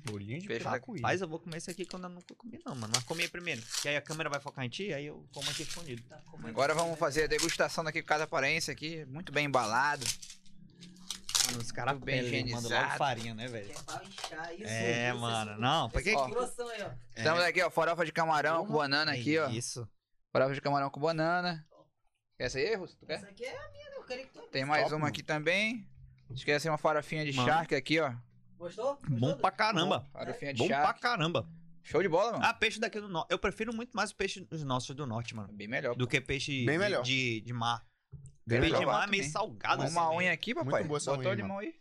Bolinho 0.06 0.40
de 0.42 0.48
Peixe 0.48 0.64
piracuí. 0.66 1.00
Rapaz, 1.00 1.22
eu 1.22 1.28
vou 1.28 1.40
comer 1.40 1.58
esse 1.58 1.72
aqui 1.72 1.86
quando 1.86 2.04
eu 2.04 2.10
nunca 2.10 2.36
comi, 2.36 2.60
não, 2.66 2.76
mano. 2.76 2.92
Mas 2.94 3.04
comi 3.06 3.28
primeiro. 3.30 3.62
Que 3.82 3.90
aí 3.90 3.96
a 3.96 4.02
câmera 4.02 4.30
vai 4.30 4.40
focar 4.40 4.66
em 4.66 4.70
ti, 4.70 4.94
aí 4.94 5.06
eu 5.06 5.26
como 5.34 5.50
aqui 5.50 5.64
escondido. 5.64 6.04
Tá 6.10 6.18
comendo. 6.30 6.50
Agora 6.50 6.74
vamos 6.74 7.00
fazer 7.00 7.24
a 7.24 7.28
degustação 7.28 7.84
daqui 7.84 8.02
com 8.02 8.08
Casa 8.08 8.26
Aparência 8.26 8.72
aqui. 8.72 9.06
Muito 9.06 9.32
bem 9.32 9.46
embalado. 9.46 10.06
Mano, 11.48 11.60
os 11.62 11.72
caras 11.72 11.98
bem 12.00 12.30
bem 12.30 12.50
mandam 12.52 12.72
logo 12.72 12.98
farinha, 12.98 13.34
né, 13.34 13.48
velho? 13.48 13.68
Que 13.68 13.72
é 13.74 13.84
pra 14.30 14.54
isso. 14.54 14.64
É, 14.66 15.10
isso, 15.10 15.20
mano. 15.20 15.52
isso. 15.52 15.62
Não, 15.62 15.90
porque... 15.90 16.10
Esse 16.10 16.18
Ó. 16.18 16.28
grossão 16.30 16.68
aí, 16.70 16.82
ó. 16.84 16.90
Estamos 17.16 17.44
aqui, 17.44 17.62
ó. 17.62 17.70
Farofa 17.70 18.06
de 18.06 18.12
camarão 18.14 18.62
com 18.62 18.68
Porra. 18.68 18.80
banana 18.80 19.12
aqui, 19.14 19.38
ó. 19.38 19.50
Isso. 19.50 19.88
Farofa 20.32 20.54
de 20.54 20.62
camarão 20.62 20.90
com 20.90 21.00
banana. 21.00 21.66
Quer 22.38 22.46
essa 22.46 22.58
aí, 22.58 22.76
Russo? 22.76 22.98
Tu 22.98 23.06
quer? 23.06 23.16
Essa 23.16 23.28
aqui 23.28 23.44
é 23.46 23.58
a 23.58 23.70
minha, 23.72 23.90
eu 23.96 24.04
queria 24.04 24.26
que 24.26 24.34
tu 24.34 24.42
Tem 24.48 24.66
mais 24.66 24.84
Top, 24.84 24.94
uma 24.96 25.00
mano. 25.02 25.10
aqui 25.10 25.22
também. 25.22 25.88
Esquece 26.32 26.68
uma 26.68 26.78
farofinha 26.78 27.24
de 27.26 27.34
Mano. 27.34 27.48
charque 27.48 27.76
aqui, 27.76 28.00
ó. 28.00 28.12
Gostou? 28.64 28.98
Bom 29.10 29.38
pra 29.38 29.52
caramba. 29.52 30.08
Farofinha 30.12 30.54
de 30.54 30.60
Bom 30.60 30.68
pra 30.68 30.94
caramba. 30.94 31.48
Show 31.84 32.02
de 32.02 32.08
bola, 32.08 32.32
mano. 32.34 32.46
Ah, 32.46 32.54
peixe 32.54 32.80
daqui 32.80 33.00
do 33.02 33.10
norte. 33.10 33.28
Eu 33.30 33.38
prefiro 33.38 33.74
muito 33.74 33.92
mais 33.94 34.12
o 34.12 34.16
peixe 34.16 34.40
dos 34.40 34.64
nossos 34.64 34.96
do 34.96 35.06
norte, 35.06 35.36
mano. 35.36 35.52
Bem 35.52 35.68
melhor. 35.68 35.96
Do 35.96 36.08
que 36.08 36.22
peixe 36.22 36.66
Bem 36.66 36.76
de- 36.76 36.78
melhor. 36.78 37.04
De, 37.04 37.42
de 37.42 37.54
mar. 37.54 37.86
Bem 38.48 38.62
peixe 38.62 38.78
de 38.78 38.86
mar 38.86 39.06
é 39.08 39.12
meio 39.12 39.24
salgado. 39.30 39.76
Uma, 39.82 39.86
assim, 39.86 39.94
uma 39.96 40.08
meio- 40.10 40.20
unha 40.20 40.32
aqui, 40.32 40.56
papai. 40.56 40.72
Muito 40.72 40.88
boa 40.88 40.98
essa 40.98 41.12
Botou 41.12 41.26
unha, 41.32 41.36
limão 41.36 41.60
aí. 41.60 41.76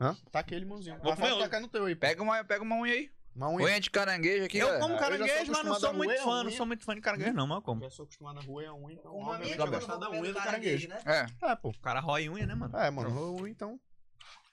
Hã? 0.00 0.14
Tá 0.30 0.40
aqui 0.40 0.54
limãozinho. 0.58 0.98
Vou 1.02 1.16
comer 1.16 1.38
tacar 1.38 1.60
no 1.62 1.68
teu 1.68 1.86
aí. 1.86 1.96
Pega 1.96 2.22
uma, 2.22 2.44
pega 2.44 2.62
uma 2.62 2.76
unha 2.76 2.92
aí. 2.92 3.10
Uma 3.34 3.48
unha. 3.50 3.66
Unha 3.66 3.80
de 3.80 3.90
caranguejo 3.90 4.44
aqui, 4.44 4.58
Eu 4.58 4.66
galera. 4.66 4.82
como 4.82 4.94
eu 4.94 4.98
caranguejo, 4.98 5.52
mas 5.52 5.64
não 5.64 5.80
sou 5.80 5.94
muito 5.94 6.22
fã. 6.22 6.44
Não 6.44 6.50
sou 6.50 6.66
muito 6.66 6.84
fã 6.84 6.94
de 6.94 7.00
caranguejo, 7.00 7.32
não, 7.32 7.46
mas 7.46 7.56
eu 7.56 7.62
como. 7.62 7.80
Já 7.82 7.90
sou 7.90 8.04
acostumado 8.04 8.38
a 8.38 8.42
roer 8.42 8.68
a 8.68 8.74
unha, 8.74 8.94
então 8.94 9.14
uma 9.16 9.36
amiga, 9.36 9.54
eu 9.54 9.64
eu 9.64 9.70
gosto 9.72 9.98
da 9.98 10.10
unha 10.10 10.32
do 10.32 10.38
caranguejo, 10.38 10.88
né? 10.88 10.98
É. 11.06 11.46
É, 11.52 11.56
pô. 11.56 11.70
O 11.70 11.80
cara 11.80 12.00
rói 12.00 12.28
unha, 12.28 12.46
né, 12.46 12.54
mano? 12.54 12.76
É, 12.76 12.90
mano, 12.90 13.08
roer 13.10 13.42
unha 13.42 13.50
então. 13.50 13.80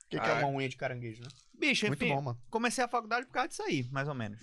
O 0.05 0.09
que, 0.09 0.19
que 0.19 0.25
é 0.27 0.31
Ah. 0.31 0.45
uma 0.45 0.49
unha 0.49 0.69
de 0.69 0.77
caranguejo, 0.77 1.23
né? 1.23 1.29
Bicho, 1.57 1.87
Muito 1.87 2.03
enfim, 2.03 2.13
bom, 2.13 2.21
mano. 2.21 2.41
comecei 2.49 2.83
a 2.83 2.87
faculdade 2.87 3.25
por 3.25 3.33
causa 3.33 3.47
disso 3.49 3.63
aí, 3.63 3.83
mais 3.91 4.07
ou 4.07 4.13
menos. 4.13 4.41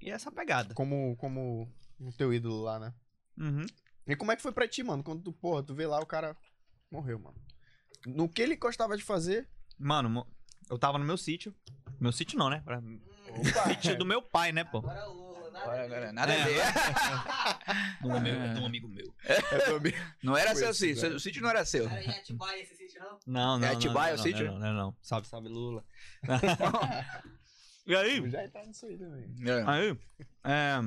E 0.00 0.10
essa 0.10 0.30
pegada. 0.32 0.74
Como, 0.74 1.16
como 1.16 1.70
o 2.00 2.12
teu 2.12 2.32
ídolo 2.32 2.62
lá, 2.62 2.78
né? 2.78 2.94
Uhum. 3.36 3.66
E 4.06 4.16
como 4.16 4.32
é 4.32 4.36
que 4.36 4.42
foi 4.42 4.52
pra 4.52 4.66
ti, 4.68 4.82
mano? 4.82 5.02
Quando 5.02 5.22
tu, 5.22 5.32
porra, 5.32 5.62
tu 5.62 5.74
vê 5.74 5.86
lá 5.86 6.00
o 6.00 6.06
cara 6.06 6.36
morreu, 6.90 7.18
mano. 7.18 7.36
No 8.06 8.28
que 8.28 8.40
ele 8.42 8.56
gostava 8.56 8.96
de 8.96 9.02
fazer. 9.04 9.48
Mano, 9.78 10.26
eu 10.70 10.78
tava 10.78 10.98
no 10.98 11.04
meu 11.04 11.16
sítio. 11.16 11.54
Meu 12.00 12.10
sítio 12.12 12.38
não, 12.38 12.48
né? 12.48 12.60
Pra- 12.64 12.78
Opa, 12.78 12.84
Sítio 13.92 13.98
do 13.98 14.06
meu 14.06 14.22
pai, 14.22 14.50
né, 14.52 14.64
pô? 14.64 14.78
Agora 14.78 14.94
nada 14.94 15.10
Agora, 15.48 15.80
a 15.80 15.84
agora, 15.84 16.00
ver. 16.06 16.12
nada 16.12 16.32
a 16.32 16.36
É. 16.36 16.44
ver. 16.44 16.62
Do 18.02 18.20
meu, 18.20 18.54
de 18.54 18.60
um 18.60 18.66
amigo 18.66 18.88
meu. 18.88 19.14
é 19.24 19.40
do 19.70 19.76
amigo. 19.76 19.96
Não 20.22 20.36
era 20.36 20.54
seu 20.54 20.72
sítio. 20.74 21.14
O 21.16 21.20
sítio 21.20 21.42
não 21.42 21.50
era 21.50 21.64
seu. 21.64 21.88
Era 21.88 22.02
em 22.04 22.10
Atibaia 22.10 22.62
esse 22.62 22.76
sítio, 22.76 23.00
não? 23.00 23.18
Não, 23.26 23.58
não. 23.58 23.66
É 23.66 23.70
não, 23.72 23.76
Atibaia 23.78 24.14
não, 24.14 24.14
o 24.14 24.16
não, 24.16 24.24
sítio? 24.32 24.46
Não, 24.52 24.58
não, 24.58 24.72
não. 24.74 24.96
Salve, 25.02 25.26
salve, 25.28 25.48
Lula. 25.48 25.84
e 27.86 27.94
aí? 27.96 28.30
Já 28.30 28.48
tá 28.48 28.64
nisso 28.64 28.86
aí 28.86 28.96
também. 28.98 29.34
É. 29.46 29.64
Aí, 29.66 29.98
é. 30.44 30.78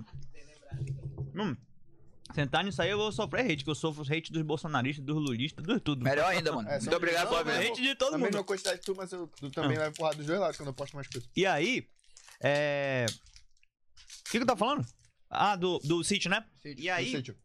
Hum, 1.35 1.55
sentar 2.33 2.63
nisso 2.63 2.81
aí 2.81 2.89
eu 2.89 2.97
vou 2.97 3.11
sofrer 3.11 3.45
hate, 3.51 3.63
que 3.63 3.69
eu 3.69 3.75
sofro 3.75 4.03
hate 4.03 4.31
dos 4.31 4.41
bolsonaristas, 4.43 5.03
dos 5.05 5.15
lulistas, 5.15 5.63
dos 5.65 5.81
tudo. 5.81 6.03
Melhor 6.03 6.25
ainda, 6.29 6.51
mano. 6.53 6.69
É, 6.69 6.79
Muito 6.79 6.95
obrigado 6.95 7.25
Não, 7.29 7.43
pela 7.43 7.43
ver. 7.59 7.67
Hate 7.71 7.81
de 7.81 7.95
todo 7.95 8.13
mundo. 8.13 8.23
mesma 8.23 8.43
quantidade 8.43 8.79
que 8.79 8.85
tu, 8.85 8.95
mas 8.95 9.11
eu, 9.11 9.27
tu 9.27 9.49
também 9.49 9.77
Ah. 9.77 9.81
vai 9.81 9.89
empurrar 9.89 10.15
dos 10.15 10.25
dois 10.25 10.39
lados 10.39 10.57
quando 10.57 10.67
eu 10.69 10.73
posto 10.73 10.95
mais 10.95 11.07
coisas. 11.07 11.29
E 11.35 11.45
aí, 11.45 11.87
é. 12.41 13.05
O 14.31 14.33
que, 14.33 14.37
que 14.37 14.43
eu 14.43 14.47
tava 14.47 14.59
falando? 14.59 14.85
Ah, 15.29 15.57
do, 15.57 15.77
do 15.79 16.01
sítio, 16.05 16.29
né? 16.29 16.45
E 16.63 16.89
aí, 16.89 17.11
sítio. 17.11 17.37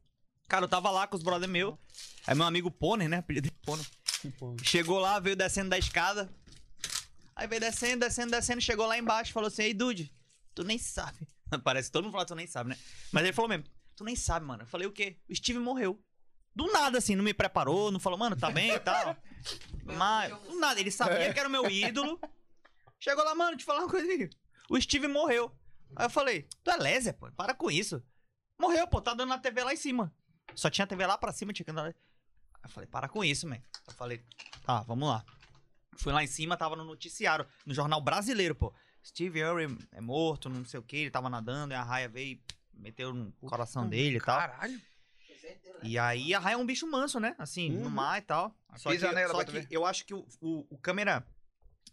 cara, 0.46 0.66
eu 0.66 0.68
tava 0.68 0.88
lá 0.88 1.04
com 1.08 1.16
os 1.16 1.22
brother 1.24 1.48
meu. 1.48 1.76
Aí 2.24 2.34
meu 2.34 2.44
amigo 2.46 2.70
Pôner, 2.70 3.08
né? 3.08 3.16
Apelido 3.18 3.48
de 3.48 3.54
Pôner. 3.64 3.84
Pô, 4.38 4.56
Chegou 4.62 5.00
lá, 5.00 5.18
veio 5.18 5.34
descendo 5.34 5.70
da 5.70 5.76
escada. 5.78 6.32
Aí 7.34 7.48
veio 7.48 7.60
descendo, 7.60 8.00
descendo, 8.06 8.30
descendo, 8.30 8.60
chegou 8.60 8.86
lá 8.86 8.96
embaixo, 8.96 9.32
falou 9.32 9.48
assim: 9.48 9.62
Ei, 9.64 9.74
Dude, 9.74 10.12
tu 10.54 10.62
nem 10.62 10.78
sabe. 10.78 11.26
Parece 11.64 11.88
que 11.88 11.92
todo 11.92 12.04
mundo 12.04 12.12
fala 12.12 12.24
que 12.24 12.28
tu 12.32 12.36
nem 12.36 12.46
sabe, 12.46 12.70
né? 12.70 12.78
Mas 13.10 13.24
ele 13.24 13.32
falou 13.32 13.48
mesmo: 13.48 13.64
Tu 13.96 14.04
nem 14.04 14.14
sabe, 14.14 14.46
mano. 14.46 14.62
Eu 14.62 14.66
falei: 14.68 14.86
O 14.86 14.92
quê? 14.92 15.16
O 15.28 15.34
Steve 15.34 15.58
morreu. 15.58 16.00
Do 16.54 16.70
nada, 16.72 16.98
assim, 16.98 17.16
não 17.16 17.24
me 17.24 17.34
preparou, 17.34 17.90
não 17.92 18.00
falou, 18.00 18.18
mano, 18.18 18.34
tá 18.36 18.48
bem 18.50 18.70
e 18.70 18.78
tal. 18.80 19.14
Mas, 19.84 20.32
do 20.40 20.58
nada, 20.58 20.80
ele 20.80 20.90
sabia 20.90 21.32
que 21.34 21.38
era 21.38 21.48
o 21.48 21.52
meu 21.52 21.68
ídolo. 21.68 22.18
Chegou 22.98 23.22
lá, 23.24 23.34
mano, 23.34 23.56
te 23.56 23.64
falar 23.64 23.80
uma 23.80 23.90
coisa. 23.90 24.30
O 24.70 24.80
Steve 24.80 25.06
morreu. 25.06 25.52
Aí 25.94 26.06
eu 26.06 26.10
falei: 26.10 26.48
Tu 26.64 26.70
é 26.70 26.76
lésia, 26.76 27.12
pô, 27.12 27.30
para 27.32 27.54
com 27.54 27.70
isso. 27.70 28.02
Morreu, 28.58 28.86
pô, 28.88 29.00
tá 29.00 29.14
dando 29.14 29.28
na 29.28 29.38
TV 29.38 29.62
lá 29.62 29.72
em 29.72 29.76
cima. 29.76 30.12
Só 30.54 30.70
tinha 30.70 30.86
TV 30.86 31.06
lá 31.06 31.18
pra 31.18 31.32
cima, 31.32 31.52
tinha 31.52 31.64
que 31.64 31.70
andar. 31.70 31.86
Aí 31.86 31.94
eu 32.64 32.68
falei: 32.70 32.88
Para 32.88 33.08
com 33.08 33.22
isso, 33.24 33.46
man. 33.46 33.58
Eu 33.86 33.94
falei: 33.94 34.24
Tá, 34.64 34.80
vamos 34.82 35.08
lá. 35.08 35.24
Fui 35.98 36.12
lá 36.12 36.22
em 36.22 36.26
cima, 36.26 36.56
tava 36.56 36.76
no 36.76 36.84
noticiário, 36.84 37.46
no 37.64 37.72
jornal 37.72 38.00
brasileiro, 38.00 38.54
pô. 38.54 38.72
Steve 39.04 39.38
Irwin 39.38 39.78
é 39.92 40.00
morto, 40.00 40.48
não 40.48 40.64
sei 40.64 40.80
o 40.80 40.82
que, 40.82 40.96
ele 40.96 41.10
tava 41.10 41.30
nadando, 41.30 41.72
e 41.72 41.76
a 41.76 41.82
raia 41.82 42.08
veio 42.08 42.32
e 42.34 42.42
meteu 42.74 43.14
no 43.14 43.30
coração 43.32 43.88
dele 43.88 44.16
e 44.18 44.20
tal. 44.20 44.36
Caralho. 44.36 44.80
E 45.82 45.98
aí 45.98 46.34
a 46.34 46.38
raia 46.38 46.54
é 46.54 46.56
um 46.56 46.66
bicho 46.66 46.86
manso, 46.90 47.20
né? 47.20 47.34
Assim, 47.38 47.70
no 47.70 47.84
Uhum. 47.84 47.90
mar 47.90 48.18
e 48.18 48.22
tal. 48.22 48.54
Só 48.76 48.90
Pisa 48.90 49.08
que, 49.08 49.14
nela 49.14 49.32
só 49.32 49.44
que 49.44 49.66
eu 49.70 49.86
acho 49.86 50.04
que 50.04 50.12
o, 50.12 50.26
o, 50.40 50.66
o 50.70 50.78
câmera 50.78 51.24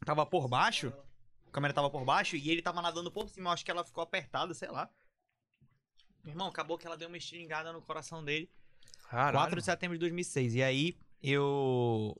tava 0.05 0.25
por 0.25 0.47
baixo. 0.47 0.91
Câmera 1.53 1.73
tava 1.73 1.89
por 1.89 2.03
baixo 2.03 2.35
e 2.35 2.49
ele 2.49 2.61
tava 2.61 2.81
nadando 2.81 3.11
por 3.11 3.29
cima. 3.29 3.49
Eu 3.49 3.53
acho 3.53 3.63
que 3.63 3.71
ela 3.71 3.83
ficou 3.85 4.03
apertada, 4.03 4.53
sei 4.53 4.69
lá. 4.69 4.89
Meu 6.23 6.31
irmão, 6.33 6.47
acabou 6.47 6.77
que 6.77 6.85
ela 6.87 6.97
deu 6.97 7.07
uma 7.07 7.17
estilingada 7.17 7.71
no 7.71 7.81
coração 7.81 8.23
dele. 8.23 8.49
4 9.37 9.55
de 9.59 9.65
setembro 9.65 9.95
de 9.95 9.99
2006. 9.99 10.55
E 10.55 10.63
aí 10.63 10.97
eu. 11.21 12.19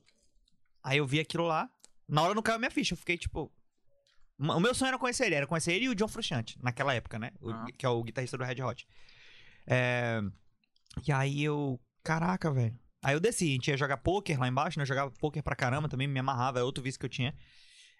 Aí 0.82 0.98
eu 0.98 1.06
vi 1.06 1.18
aquilo 1.20 1.44
lá. 1.46 1.68
Na 2.08 2.22
hora 2.22 2.34
não 2.34 2.42
caiu 2.42 2.58
minha 2.58 2.70
ficha. 2.70 2.94
Eu 2.94 2.98
fiquei 2.98 3.18
tipo. 3.18 3.52
O 4.38 4.60
meu 4.60 4.74
sonho 4.74 4.88
era 4.88 4.98
conhecer 4.98 5.26
ele. 5.26 5.34
Era 5.34 5.46
conhecer 5.46 5.72
ele 5.72 5.86
e 5.86 5.88
o 5.88 5.94
John 5.94 6.08
Frusciante. 6.08 6.58
Naquela 6.62 6.94
época, 6.94 7.18
né? 7.18 7.30
O- 7.40 7.50
Ah. 7.50 7.66
Que 7.78 7.86
é 7.86 7.88
o 7.88 8.02
guitarrista 8.02 8.36
do 8.38 8.44
Red 8.44 8.62
Hot. 8.62 8.86
É, 9.66 10.20
E 11.06 11.10
aí 11.12 11.42
eu. 11.42 11.80
Caraca, 12.02 12.50
velho. 12.52 12.78
Aí 13.02 13.14
eu 13.14 13.20
desci. 13.20 13.44
A 13.48 13.52
gente 13.52 13.68
ia 13.68 13.76
jogar 13.76 13.96
poker 13.96 14.38
lá 14.38 14.46
embaixo, 14.46 14.78
né? 14.78 14.82
Eu 14.82 14.86
jogava 14.86 15.10
poker 15.12 15.42
pra 15.42 15.56
caramba 15.56 15.88
também. 15.88 16.06
Me 16.06 16.20
amarrava. 16.20 16.60
É 16.60 16.62
outro 16.62 16.82
vício 16.84 17.00
que 17.00 17.06
eu 17.06 17.10
tinha. 17.10 17.34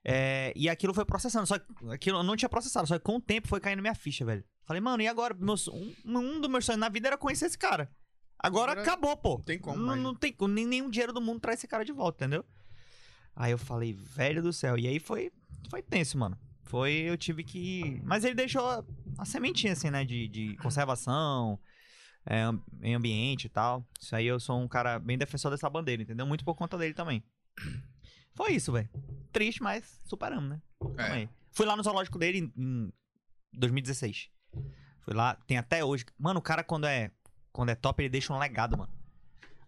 É, 0.05 0.53
E 0.55 0.69
aquilo 0.69 0.93
foi 0.93 1.05
processando. 1.05 1.47
Só 1.47 1.59
que 1.59 1.67
aquilo 1.91 2.19
eu 2.19 2.23
não 2.23 2.37
tinha 2.37 2.49
processado. 2.49 2.87
Só 2.87 2.99
que 2.99 3.05
com 3.05 3.17
o 3.17 3.21
tempo 3.21 3.49
foi 3.49 3.59
caindo 3.61 3.81
minha 3.81 3.95
ficha, 3.95 4.25
velho. 4.25 4.45
Falei, 4.65 4.81
mano, 4.81 5.03
e 5.03 5.09
agora? 5.09 5.35
Meu 5.35 5.57
so- 5.57 5.73
um, 5.75 5.95
um 6.05 6.41
dos 6.41 6.51
meus 6.51 6.65
sonhos 6.65 6.81
na 6.81 6.89
vida 6.89 7.09
era 7.09 7.19
conhecer 7.19 7.47
esse 7.47 7.59
cara. 7.59 7.91
Agora 8.39 8.73
Agora 8.73 8.83
acabou, 8.83 9.17
pô. 9.17 9.37
não 9.39 9.43
tem 9.43 9.59
como 9.59 9.77
Não, 9.79 9.97
não 9.97 10.13
né? 10.13 10.19
tem 10.21 10.33
como. 10.33 10.53
Nem, 10.53 10.67
nenhum 10.67 10.91
dinheiro 10.91 11.13
do 11.13 11.21
mundo 11.21 11.41
traz 11.41 11.59
esse 11.61 11.67
cara 11.69 11.85
de 11.85 11.93
volta, 11.93 12.25
entendeu? 12.25 12.45
Aí 13.35 13.51
eu 13.53 13.59
falei, 13.59 13.93
velho 13.93 14.43
do 14.43 14.53
céu. 14.53 14.77
E 14.79 14.87
aí 14.87 14.99
foi, 15.01 15.33
foi 15.71 15.83
tenso, 15.83 16.19
mano. 16.19 16.39
Foi, 16.63 16.93
eu 16.93 17.17
tive 17.17 17.43
que. 17.43 18.01
Mas 18.05 18.25
ele 18.25 18.35
deixou 18.35 18.85
a, 19.19 19.25
sementinha, 19.25 19.73
assim, 19.73 19.91
né? 19.91 20.05
De, 20.05 20.29
de 20.29 20.57
conservação, 20.57 21.59
é, 22.27 22.43
em 22.83 22.95
ambiente 22.95 23.45
e 23.47 23.49
tal. 23.49 23.87
Isso 24.01 24.15
aí 24.15 24.27
eu 24.27 24.39
sou 24.41 24.61
um 24.61 24.69
cara 24.69 24.99
bem 24.99 25.17
defensor 25.17 25.51
dessa 25.51 25.69
bandeira, 25.71 26.03
entendeu? 26.03 26.27
Muito 26.27 26.45
por 26.45 26.55
conta 26.55 26.77
dele 26.77 26.95
também. 26.95 27.23
Foi 28.35 28.53
isso, 28.53 28.73
velho. 28.73 28.89
Triste, 29.33 29.63
mas 29.63 30.01
superamos, 30.07 30.49
né? 30.51 30.63
É. 30.99 31.29
Fui 31.53 31.65
lá 31.67 31.77
no 31.77 31.83
zoológico 31.83 32.19
dele 32.19 32.39
em, 32.39 32.53
em 32.57 32.93
2016. 33.53 34.31
Fui 35.01 35.15
lá, 35.15 35.35
tem 35.47 35.57
até 35.59 35.85
hoje. 35.85 36.05
Mano, 36.19 36.41
o 36.41 36.43
cara 36.43 36.63
quando 36.65 36.87
é 36.87 37.11
quando 37.53 37.69
é 37.71 37.75
top, 37.75 38.03
ele 38.03 38.09
deixa 38.09 38.33
um 38.33 38.39
legado, 38.39 38.77
mano. 38.77 38.93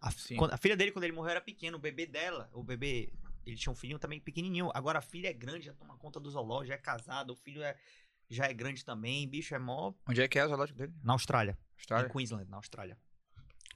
A, 0.01 0.11
quando- 0.37 0.53
a 0.53 0.57
filha 0.57 0.77
dele, 0.77 0.91
quando 0.91 1.05
ele 1.05 1.13
morreu, 1.13 1.31
era 1.33 1.41
pequeno. 1.41 1.77
O 1.77 1.81
bebê 1.81 2.05
dela, 2.07 2.51
o 2.53 2.63
bebê, 2.65 3.13
ele 3.45 3.57
tinha 3.57 3.73
um 3.73 3.77
filhinho 3.77 3.99
também 3.99 4.21
pequenininho. 4.21 4.71
Agora 4.75 4.99
a 4.99 5.03
filha 5.03 5.29
é 5.29 5.33
grande, 5.33 5.67
já 5.67 5.73
toma 5.75 5.97
conta 5.97 6.19
do 6.19 6.29
zoológico, 6.31 6.69
já 6.69 6.75
é 6.75 6.79
casado. 6.79 7.31
O 7.33 7.37
filho 7.37 7.63
é, 7.63 7.77
já 8.29 8.47
é 8.47 8.53
grande 8.53 8.85
também. 8.85 9.29
Bicho, 9.29 9.55
é 9.55 9.59
mó... 9.59 9.93
Onde 10.09 10.21
é 10.21 10.27
que 10.29 10.39
é 10.39 10.45
o 10.45 10.49
zoológico 10.49 10.77
dele? 10.79 10.93
Na 11.03 11.13
Austrália. 11.13 11.57
Austrália? 11.79 12.09
Em 12.09 12.11
Queensland, 12.11 12.51
na 12.51 12.57
Austrália. 12.57 12.99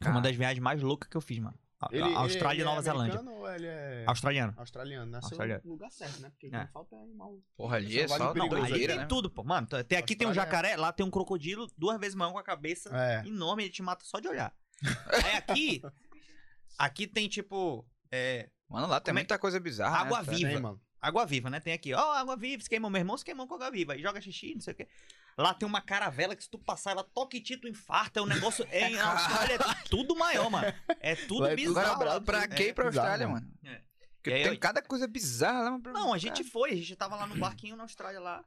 Foi 0.03 0.11
uma 0.11 0.21
das 0.21 0.35
viagens 0.35 0.61
mais 0.63 0.83
loucas 0.83 1.09
que 1.09 1.17
eu 1.17 1.21
fiz, 1.21 1.39
mano. 1.39 1.59
Ele, 1.91 2.15
Austrália 2.15 2.57
ele 2.57 2.63
e 2.63 2.65
Nova 2.65 2.81
é 2.81 2.83
Zelândia. 2.83 3.21
ou 3.23 3.51
ele 3.53 3.67
é 3.67 4.05
Australiano. 4.07 4.55
australiano? 4.59 5.11
Nasceu 5.11 5.27
Australiano. 5.29 5.63
no 5.65 5.71
lugar 5.71 5.91
certo, 5.91 6.21
né? 6.21 6.29
Porque 6.31 6.47
É. 6.49 6.51
não 6.51 6.67
falta 6.69 6.95
é 6.97 7.03
animal. 7.03 7.39
Porra, 7.57 7.77
ali 7.77 7.99
é 8.01 8.07
Só 8.07 8.19
Não, 8.19 8.43
aí 8.43 8.49
doideira, 8.51 8.93
tem 8.93 9.03
né? 9.03 9.07
tudo, 9.07 9.31
pô. 9.31 9.43
Mano, 9.43 9.67
tem- 9.67 9.99
aqui 9.99 10.15
tem 10.15 10.27
um 10.27 10.31
Austrália 10.31 10.49
é- 10.49 10.53
jacaré, 10.57 10.77
lá 10.77 10.93
tem 10.93 11.07
um 11.07 11.11
crocodilo 11.11 11.67
duas 11.79 11.99
vezes 11.99 12.15
maior 12.15 12.33
com 12.33 12.39
a 12.39 12.43
cabeça 12.43 12.91
É. 12.95 13.27
enorme, 13.27 13.63
ele 13.65 13.73
te 13.73 13.83
mata 13.83 14.05
só 14.05 14.21
de 14.21 14.29
olhar. 14.29 14.55
Aí 15.25 15.37
aqui, 15.37 15.83
aqui 16.79 17.07
tem 17.07 17.29
tipo, 17.29 17.87
é, 18.11 18.49
Mano, 18.69 18.87
lá 18.87 19.01
tem 19.01 19.11
Como 19.13 19.19
é- 19.19 19.23
muita 19.23 19.39
coisa 19.39 19.59
bizarra. 19.59 19.97
Água 19.99 20.23
né? 20.23 20.33
viva. 20.33 20.49
Tem, 20.51 20.61
mano. 20.61 20.81
água 21.01 21.27
viva, 21.27 21.51
né? 21.51 21.59
Tem 21.61 21.73
aqui, 21.73 21.93
ó, 21.95 22.13
água 22.13 22.37
viva, 22.37 22.63
se 22.63 22.69
queimou. 22.69 22.89
Meu 22.91 23.01
irmão 23.01 23.17
se 23.17 23.25
queimou 23.25 23.49
com 23.49 23.55
água 23.55 23.71
viva. 23.71 23.95
Aí 23.95 24.03
joga 24.03 24.21
xixi, 24.21 24.55
não 24.55 24.61
sei 24.61 24.75
o 24.75 24.77
quê. 24.77 24.87
Lá 25.39 25.55
tem 25.55 25.67
uma 25.69 25.81
caravela 25.81 26.37
que 26.37 26.43
se 26.45 26.51
tu 26.51 26.59
passar, 26.59 26.91
ela 26.93 27.05
toca 27.05 27.37
e 27.37 27.41
ti, 27.43 27.57
tu 27.57 27.67
infarta. 27.69 28.21
É 28.21 28.23
um 28.23 28.27
negócio. 28.27 28.67
É, 28.71 28.91
na 28.91 29.13
Austrália 29.13 29.55
é 29.55 29.89
tudo 29.89 30.15
maior, 30.17 30.51
mano. 30.51 30.67
É 31.01 31.15
tudo 31.17 31.47
é 31.47 31.51
tudo 31.51 31.57
bizarro. 31.57 31.93
Agora, 31.93 32.11
brabo, 32.11 32.27
pra 32.27 32.41
né? 32.41 32.49
que 32.49 32.63
ir 32.65 32.75
pra 32.75 32.87
É 32.87 32.91
bizarro, 32.91 33.09
Austrália, 33.09 33.29
mano. 33.29 33.47
mano? 33.47 33.77
É. 33.77 33.83
Porque 34.17 34.33
aí 34.33 34.43
tem 34.43 34.53
eu- 34.53 34.59
cada 34.59 34.83
coisa 34.83 35.07
bizarra 35.09 35.71
lá. 35.71 35.79
pra- 35.81 35.93
Não, 35.93 36.13
a 36.13 36.19
gente 36.19 36.45
foi, 36.45 36.73
a 36.73 36.77
gente 36.77 36.95
tava 36.97 37.17
lá 37.17 37.27
no 37.27 37.37
barquinho 37.37 37.75
na 37.77 37.85
Austrália 37.85 38.21
lá. 38.21 38.45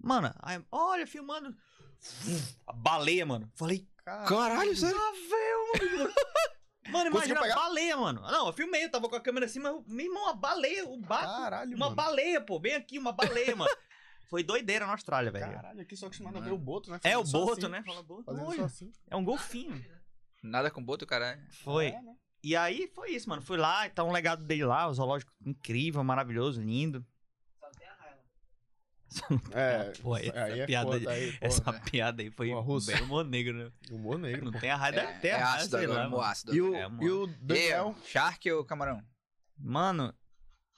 Mano, 0.00 0.32
aí, 0.40 0.62
olha, 0.70 1.06
filmando. 1.06 1.54
A 2.66 2.72
baleia, 2.72 3.24
mano. 3.26 3.50
Falei, 3.54 3.86
Caralho, 4.26 4.76
sério? 4.76 4.96
Ah, 4.98 5.12
velho, 5.12 5.98
mano. 5.98 6.14
Mano, 6.90 7.10
imagina 7.10 7.38
a 7.40 7.54
baleia, 7.54 7.96
mano. 7.96 8.20
Não, 8.22 8.48
eu 8.48 8.52
filmei, 8.52 8.84
eu 8.84 8.90
tava 8.90 9.08
com 9.08 9.14
a 9.14 9.20
câmera 9.20 9.46
assim, 9.46 9.60
mas, 9.60 9.72
meu 9.86 10.04
irmão, 10.06 10.28
a 10.28 10.32
baleia, 10.32 10.84
o 10.84 10.96
barco. 11.00 11.26
Caralho, 11.40 11.76
uma 11.76 11.86
mano. 11.86 11.94
baleia, 11.94 12.40
pô, 12.40 12.58
bem 12.58 12.74
aqui, 12.74 12.98
uma 12.98 13.12
baleia, 13.12 13.54
mano. 13.54 13.70
Foi 14.32 14.42
doideira 14.42 14.86
na 14.86 14.92
Austrália, 14.92 15.30
velho. 15.30 15.44
Caralho, 15.52 15.80
aqui 15.82 15.94
só 15.94 16.06
acostumado 16.06 16.38
a 16.38 16.40
ver 16.40 16.52
o 16.52 16.56
boto, 16.56 16.90
né? 16.90 16.98
É 17.04 17.18
o 17.18 17.20
Fazendo 17.20 17.44
boto, 17.44 17.52
assim, 17.66 17.68
né? 17.68 17.82
Fala 17.84 18.02
boto. 18.02 18.24
Fazendo 18.24 18.54
só 18.56 18.64
assim. 18.64 18.90
É 19.10 19.14
um 19.14 19.22
golfinho. 19.22 19.84
Nada 20.42 20.70
com 20.70 20.82
boto, 20.82 21.06
caralho. 21.06 21.38
Foi. 21.62 21.88
É, 21.88 22.00
né? 22.00 22.16
E 22.42 22.56
aí 22.56 22.90
foi 22.94 23.10
isso, 23.10 23.28
mano. 23.28 23.42
Fui 23.42 23.58
lá, 23.58 23.90
tá 23.90 24.02
um 24.02 24.10
legado 24.10 24.42
dele 24.46 24.64
lá, 24.64 24.88
o 24.88 24.94
zoológico 24.94 25.30
incrível, 25.44 26.02
maravilhoso, 26.02 26.62
lindo. 26.62 27.04
Só 27.60 27.68
tem 27.78 27.86
a 27.86 27.92
raiva. 27.94 28.22
É, 29.52 29.92
Pô, 30.00 30.16
essa 30.16 30.44
aí 30.44 30.60
é 30.60 30.66
piada 30.66 30.92
foda, 30.92 31.10
aí, 31.10 31.38
Essa 31.38 31.62
porra, 31.62 31.80
piada 31.80 32.22
aí 32.22 32.30
foi 32.30 32.48
Pô, 32.48 32.60
russo. 32.60 32.86
bem 32.86 33.02
humor 33.02 33.26
negro, 33.26 33.52
né? 33.58 33.70
Humor 33.92 34.18
negro, 34.18 34.46
Não 34.46 34.52
pô. 34.52 34.60
tem 34.60 34.70
a 34.70 34.76
raia, 34.76 34.92
deve 34.94 35.20
ter 35.20 35.28
é 35.28 35.32
a 35.34 35.44
raia, 35.44 35.56
ácido 35.60 35.76
sei 35.76 35.86
lá, 35.86 36.06
humor 36.06 36.20
mano. 36.20 36.22
ácido. 36.22 36.54
E 36.56 36.62
o, 36.62 36.74
É, 36.74 36.88
e 37.02 37.10
o 37.10 37.24
E 37.28 37.36
Daniel... 37.36 37.88
eu, 37.98 38.04
Shark 38.06 38.50
ou 38.50 38.64
camarão? 38.64 39.04
Mano. 39.58 40.14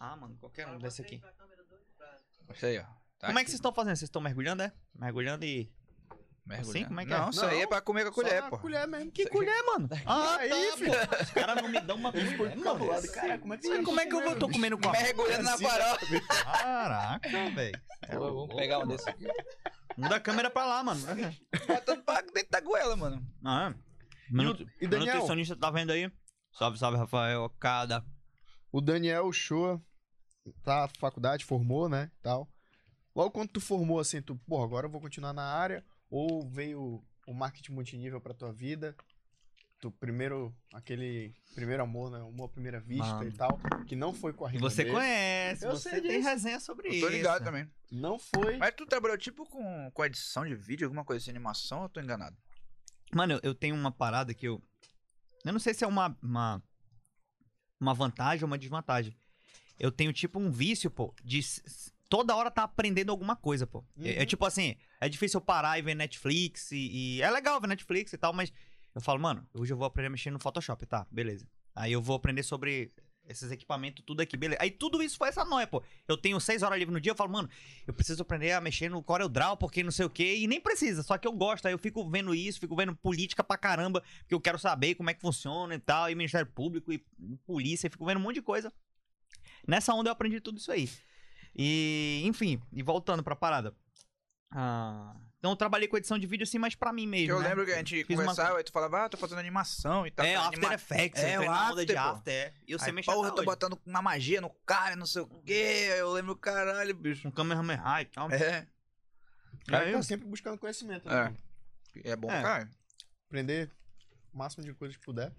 Ah, 0.01 0.17
mano, 0.17 0.37
qualquer 0.41 0.67
um 0.67 0.77
desse 0.77 1.03
aqui. 1.03 1.23
Gostei 2.49 2.79
aí, 2.79 2.85
ó. 2.85 3.04
Tá 3.25 3.29
Como 3.29 3.39
é 3.39 3.43
que 3.43 3.47
aqui. 3.47 3.51
vocês 3.51 3.59
estão 3.59 3.73
fazendo? 3.73 3.97
Vocês 3.97 4.09
estão 4.09 4.21
mergulhando, 4.23 4.63
é? 4.63 4.73
Mergulhando 4.95 5.45
e. 5.45 5.71
Mergulhando. 6.47 6.71
Assim? 6.79 6.85
Como 6.85 7.01
é 7.01 7.07
que 7.07 7.13
é? 7.15 7.19
Não, 7.19 7.31
isso 7.31 7.45
aí 7.47 7.61
é 7.63 7.67
pra 7.67 7.81
comer 7.81 8.03
com 8.05 8.11
a 8.11 8.13
colher, 8.13 8.43
pô. 8.51 8.59
colher 8.59 8.87
mesmo. 8.87 9.11
Que 9.11 9.27
colher, 9.29 9.65
mano? 9.65 9.89
Ah, 10.05 10.37
Aí, 10.37 10.49
tá, 10.71 10.77
filho. 10.77 10.93
pô. 10.93 11.23
Os 11.23 11.31
caras 11.31 11.63
não 11.63 11.69
me 11.71 11.81
dão 11.81 11.97
uma 11.97 12.13
colher, 12.37 12.57
mano. 12.57 13.13
Cara, 13.15 13.39
como 13.39 13.55
é 13.55 13.57
que 13.59 13.83
Como 13.83 14.01
é 14.01 14.07
que 14.07 14.15
eu 14.15 14.23
vou- 14.23 14.37
tô 14.39 14.49
comendo 14.51 14.77
com 14.79 14.89
a 14.89 14.93
Mergulhando 14.93 15.43
na 15.43 15.57
farofa. 15.57 16.21
Caraca, 16.43 17.29
velho. 17.51 17.81
É 18.03 18.15
Vamos 18.19 18.33
louco. 18.35 18.57
pegar 18.57 18.79
um 18.81 18.87
desse 18.87 19.09
aqui. 19.09 19.27
Muda 19.97 20.17
a 20.17 20.21
câmera 20.21 20.51
pra 20.51 20.67
lá, 20.67 20.83
mano. 20.85 21.01
Botando 21.67 22.03
pra 22.03 22.21
dentro 22.21 22.51
da 22.51 22.61
goela, 22.61 22.95
mano. 22.97 23.27
Ah, 23.45 23.73
Minuto, 24.31 24.67
e 24.81 24.87
Daniel? 24.87 25.15
nutricionista 25.15 25.55
tá 25.57 25.71
vendo 25.71 25.93
aí? 25.93 26.11
Salve, 26.53 26.79
salve, 26.79 26.99
Rafael 26.99 27.49
Cada. 27.61 28.05
O 28.73 28.81
Daniel 28.81 29.31
Shoa 29.33 29.81
tá 30.63 30.83
na 30.83 30.89
faculdade, 30.99 31.45
formou, 31.45 31.89
né, 31.89 32.11
tal. 32.23 32.49
Logo 33.15 33.31
quando 33.31 33.49
tu 33.51 33.61
formou, 33.61 34.01
assim, 34.01 34.21
tu, 34.21 34.37
pô, 34.47 34.63
agora 34.63 34.87
eu 34.87 34.91
vou 34.91 35.01
continuar 35.01 35.33
na 35.33 35.45
área, 35.45 35.85
ou 36.11 36.49
veio 36.49 37.05
o 37.27 37.33
marketing 37.35 37.73
multinível 37.73 38.21
pra 38.21 38.35
tua 38.35 38.53
vida, 38.53 38.97
tu 39.81 39.91
primeiro, 39.91 40.55
aquele 40.73 41.33
primeiro 41.55 41.83
amor, 41.83 42.11
né, 42.11 42.19
amor 42.19 42.47
à 42.47 42.49
primeira 42.49 42.81
vista 42.81 43.07
Mano. 43.15 43.29
e 43.29 43.33
tal, 43.33 43.59
que 43.87 43.95
não 43.95 44.13
foi 44.13 44.33
com 44.33 44.45
a 44.45 44.49
rima 44.49 44.69
você 44.69 44.83
dele. 44.83 44.97
conhece, 44.97 45.65
Eu 45.65 45.71
você 45.71 45.91
sei 45.91 46.01
tem 46.01 46.11
disso. 46.19 46.29
resenha 46.29 46.59
sobre 46.61 46.89
Eu 46.89 46.93
isso. 46.95 47.07
tô 47.07 47.09
ligado 47.09 47.45
também. 47.45 47.71
Não 47.93 48.19
foi. 48.19 48.57
Mas 48.57 48.75
tu 48.77 48.85
trabalhou 48.85 49.17
tipo 49.17 49.47
com, 49.49 49.91
com 49.93 50.05
edição 50.05 50.45
de 50.45 50.55
vídeo, 50.55 50.87
alguma 50.87 51.05
coisa 51.05 51.23
assim, 51.23 51.31
animação, 51.31 51.79
ou 51.79 51.85
eu 51.85 51.89
tô 51.89 52.01
enganado? 52.01 52.37
Mano, 53.15 53.35
eu, 53.35 53.41
eu 53.45 53.55
tenho 53.55 53.77
uma 53.77 53.93
parada 53.93 54.35
que 54.35 54.47
eu. 54.49 54.61
Eu 55.45 55.53
não 55.53 55.61
sei 55.61 55.73
se 55.73 55.85
é 55.85 55.87
uma, 55.87 56.17
uma. 56.21 56.63
Uma 57.81 57.95
vantagem 57.95 58.43
ou 58.43 58.47
uma 58.49 58.59
desvantagem. 58.59 59.15
Eu 59.79 59.93
tenho 59.93 60.13
tipo 60.13 60.39
um 60.39 60.51
vício, 60.51 60.91
pô, 60.91 61.15
de 61.23 61.41
toda 62.09 62.35
hora 62.37 62.51
tá 62.51 62.63
aprendendo 62.65 63.11
alguma 63.11 63.37
coisa, 63.37 63.67
pô. 63.67 63.85
É, 64.01 64.15
é 64.17 64.21
Uhum. 64.21 64.27
tipo 64.27 64.45
assim, 64.45 64.77
é 65.01 65.09
difícil 65.09 65.39
eu 65.39 65.45
parar 65.45 65.79
e 65.79 65.83
ver 65.83 65.95
Netflix 65.95 66.71
e, 66.73 67.17
e 67.19 67.23
É 67.23 67.31
legal 67.31 67.61
ver 67.61 67.67
Netflix 67.69 68.13
e 68.13 68.19
tal, 68.19 68.33
mas 68.33 68.53
eu 68.95 69.01
falo, 69.01 69.21
mano, 69.21 69.47
hoje 69.55 69.73
eu 69.73 69.77
vou 69.77 69.87
aprender 69.87 70.07
a 70.09 70.11
mexer 70.11 70.31
no 70.31 70.39
Photoshop, 70.39 70.87
tá? 70.87 71.07
Beleza. 71.11 71.47
Aí 71.75 71.93
eu 71.93 72.01
vou 72.01 72.17
aprender 72.17 72.43
sobre 72.43 72.93
esses 73.27 73.51
equipamentos, 73.51 74.05
tudo 74.07 74.21
aqui, 74.21 74.37
beleza. 74.37 74.61
Aí 74.63 74.71
tudo 74.71 75.03
isso 75.03 75.17
foi 75.17 75.29
essa 75.29 75.45
noia, 75.47 75.67
pô. 75.67 75.83
Eu 76.07 76.17
tenho 76.17 76.39
seis 76.39 76.63
horas 76.63 76.79
livre 76.79 76.93
no 76.93 77.01
dia, 77.01 77.13
eu 77.13 77.17
falo, 77.17 77.33
mano, 77.33 77.49
eu 77.87 77.95
preciso 77.95 78.21
aprender 78.23 78.53
a 78.53 78.61
mexer 78.61 78.91
no 78.91 79.03
CorelDRAW, 79.03 79.57
porque 79.57 79.83
não 79.83 79.91
sei 79.91 80.05
o 80.05 80.11
quê, 80.11 80.37
e 80.37 80.47
nem 80.47 80.61
precisa, 80.61 81.03
só 81.03 81.17
que 81.17 81.27
eu 81.27 81.33
gosto, 81.33 81.65
aí 81.67 81.73
eu 81.73 81.79
fico 81.79 82.09
vendo 82.11 82.35
isso, 82.35 82.61
fico 82.61 82.77
vendo 82.77 82.95
política 82.95 83.43
pra 83.43 83.57
caramba, 83.57 84.03
porque 84.19 84.35
eu 84.35 84.41
quero 84.41 84.59
saber 84.59 84.95
como 84.95 85.09
é 85.09 85.15
que 85.15 85.23
funciona 85.23 85.75
e 85.75 85.79
tal, 85.79 86.11
e 86.11 86.15
Ministério 86.15 86.47
Público 86.53 86.93
e 86.93 87.03
polícia, 87.47 87.89
fico 87.91 88.05
vendo 88.05 88.19
um 88.19 88.21
monte 88.21 88.35
de 88.37 88.43
coisa. 88.43 88.71
Nessa 89.67 89.95
onda 89.95 90.11
eu 90.11 90.13
aprendi 90.13 90.39
tudo 90.41 90.59
isso 90.59 90.71
aí. 90.71 90.89
E, 91.57 92.23
enfim, 92.25 92.61
e 92.73 92.83
voltando 92.83 93.23
pra 93.23 93.37
parada. 93.37 93.75
Ah, 94.51 95.15
então 95.39 95.51
eu 95.53 95.57
trabalhei 95.57 95.87
com 95.89 95.97
edição 95.97 96.19
de 96.19 96.27
vídeo 96.27 96.45
assim, 96.45 96.59
mas 96.59 96.75
pra 96.75 96.93
mim 96.93 97.03
Que 97.03 97.09
mesmo. 97.09 97.33
eu 97.35 97.41
né? 97.41 97.49
lembro 97.49 97.65
que 97.67 97.73
a 97.73 97.77
gente 97.79 98.05
Fiz 98.05 98.17
uma- 98.19 98.25
conversava, 98.27 98.59
aí 98.59 98.65
tu 98.65 98.73
falava, 98.73 99.05
ah, 99.05 99.09
tô 99.09 99.17
fazendo 99.17 99.39
animação 99.39 100.07
e 100.07 100.11
tal. 100.11 100.25
É, 100.25 100.31
o 100.39 100.43
fazendo 100.43 100.47
After 100.55 100.59
anima- 100.65 100.75
Effects, 100.75 101.23
É, 101.23 101.37
eu 101.37 101.41
o 101.43 101.45
onda 101.45 101.87
de 101.87 101.97
After. 101.97 102.15
After, 102.17 102.33
é. 102.35 102.55
E 102.67 102.75
Aí, 102.81 102.93
mexer 102.93 103.13
porra, 103.13 103.29
eu 103.29 103.33
tô 103.33 103.41
hoje. 103.41 103.47
botando 103.47 103.81
uma 103.85 104.01
magia 104.03 104.41
no 104.41 104.51
cara, 104.65 104.97
não 104.97 105.07
sei 105.07 105.23
o 105.23 105.27
quê. 105.45 105.87
Eu 105.99 106.13
lembro, 106.13 106.37
caralho, 106.37 106.95
bicho. 106.95 107.27
Um 107.29 107.31
Kamehameha 107.31 108.03
e 108.03 108.05
tal. 108.07 108.31
É, 108.31 108.67
O 109.63 109.67
cara 109.67 109.85
Aí 109.87 109.93
tá 109.93 110.03
sempre 110.03 110.27
buscando 110.27 110.59
conhecimento, 110.59 111.09
É. 111.09 111.13
né? 111.13 111.23
mano? 111.25 111.39
é 112.05 112.17
bom, 112.17 112.31
É. 112.31 112.43
cara. 112.43 112.71
Aprender 113.29 113.71
o 114.33 114.39
máximo 114.39 114.65
de 114.65 114.73
coisas 114.75 114.97
que 114.97 115.05
puder. 115.05 115.33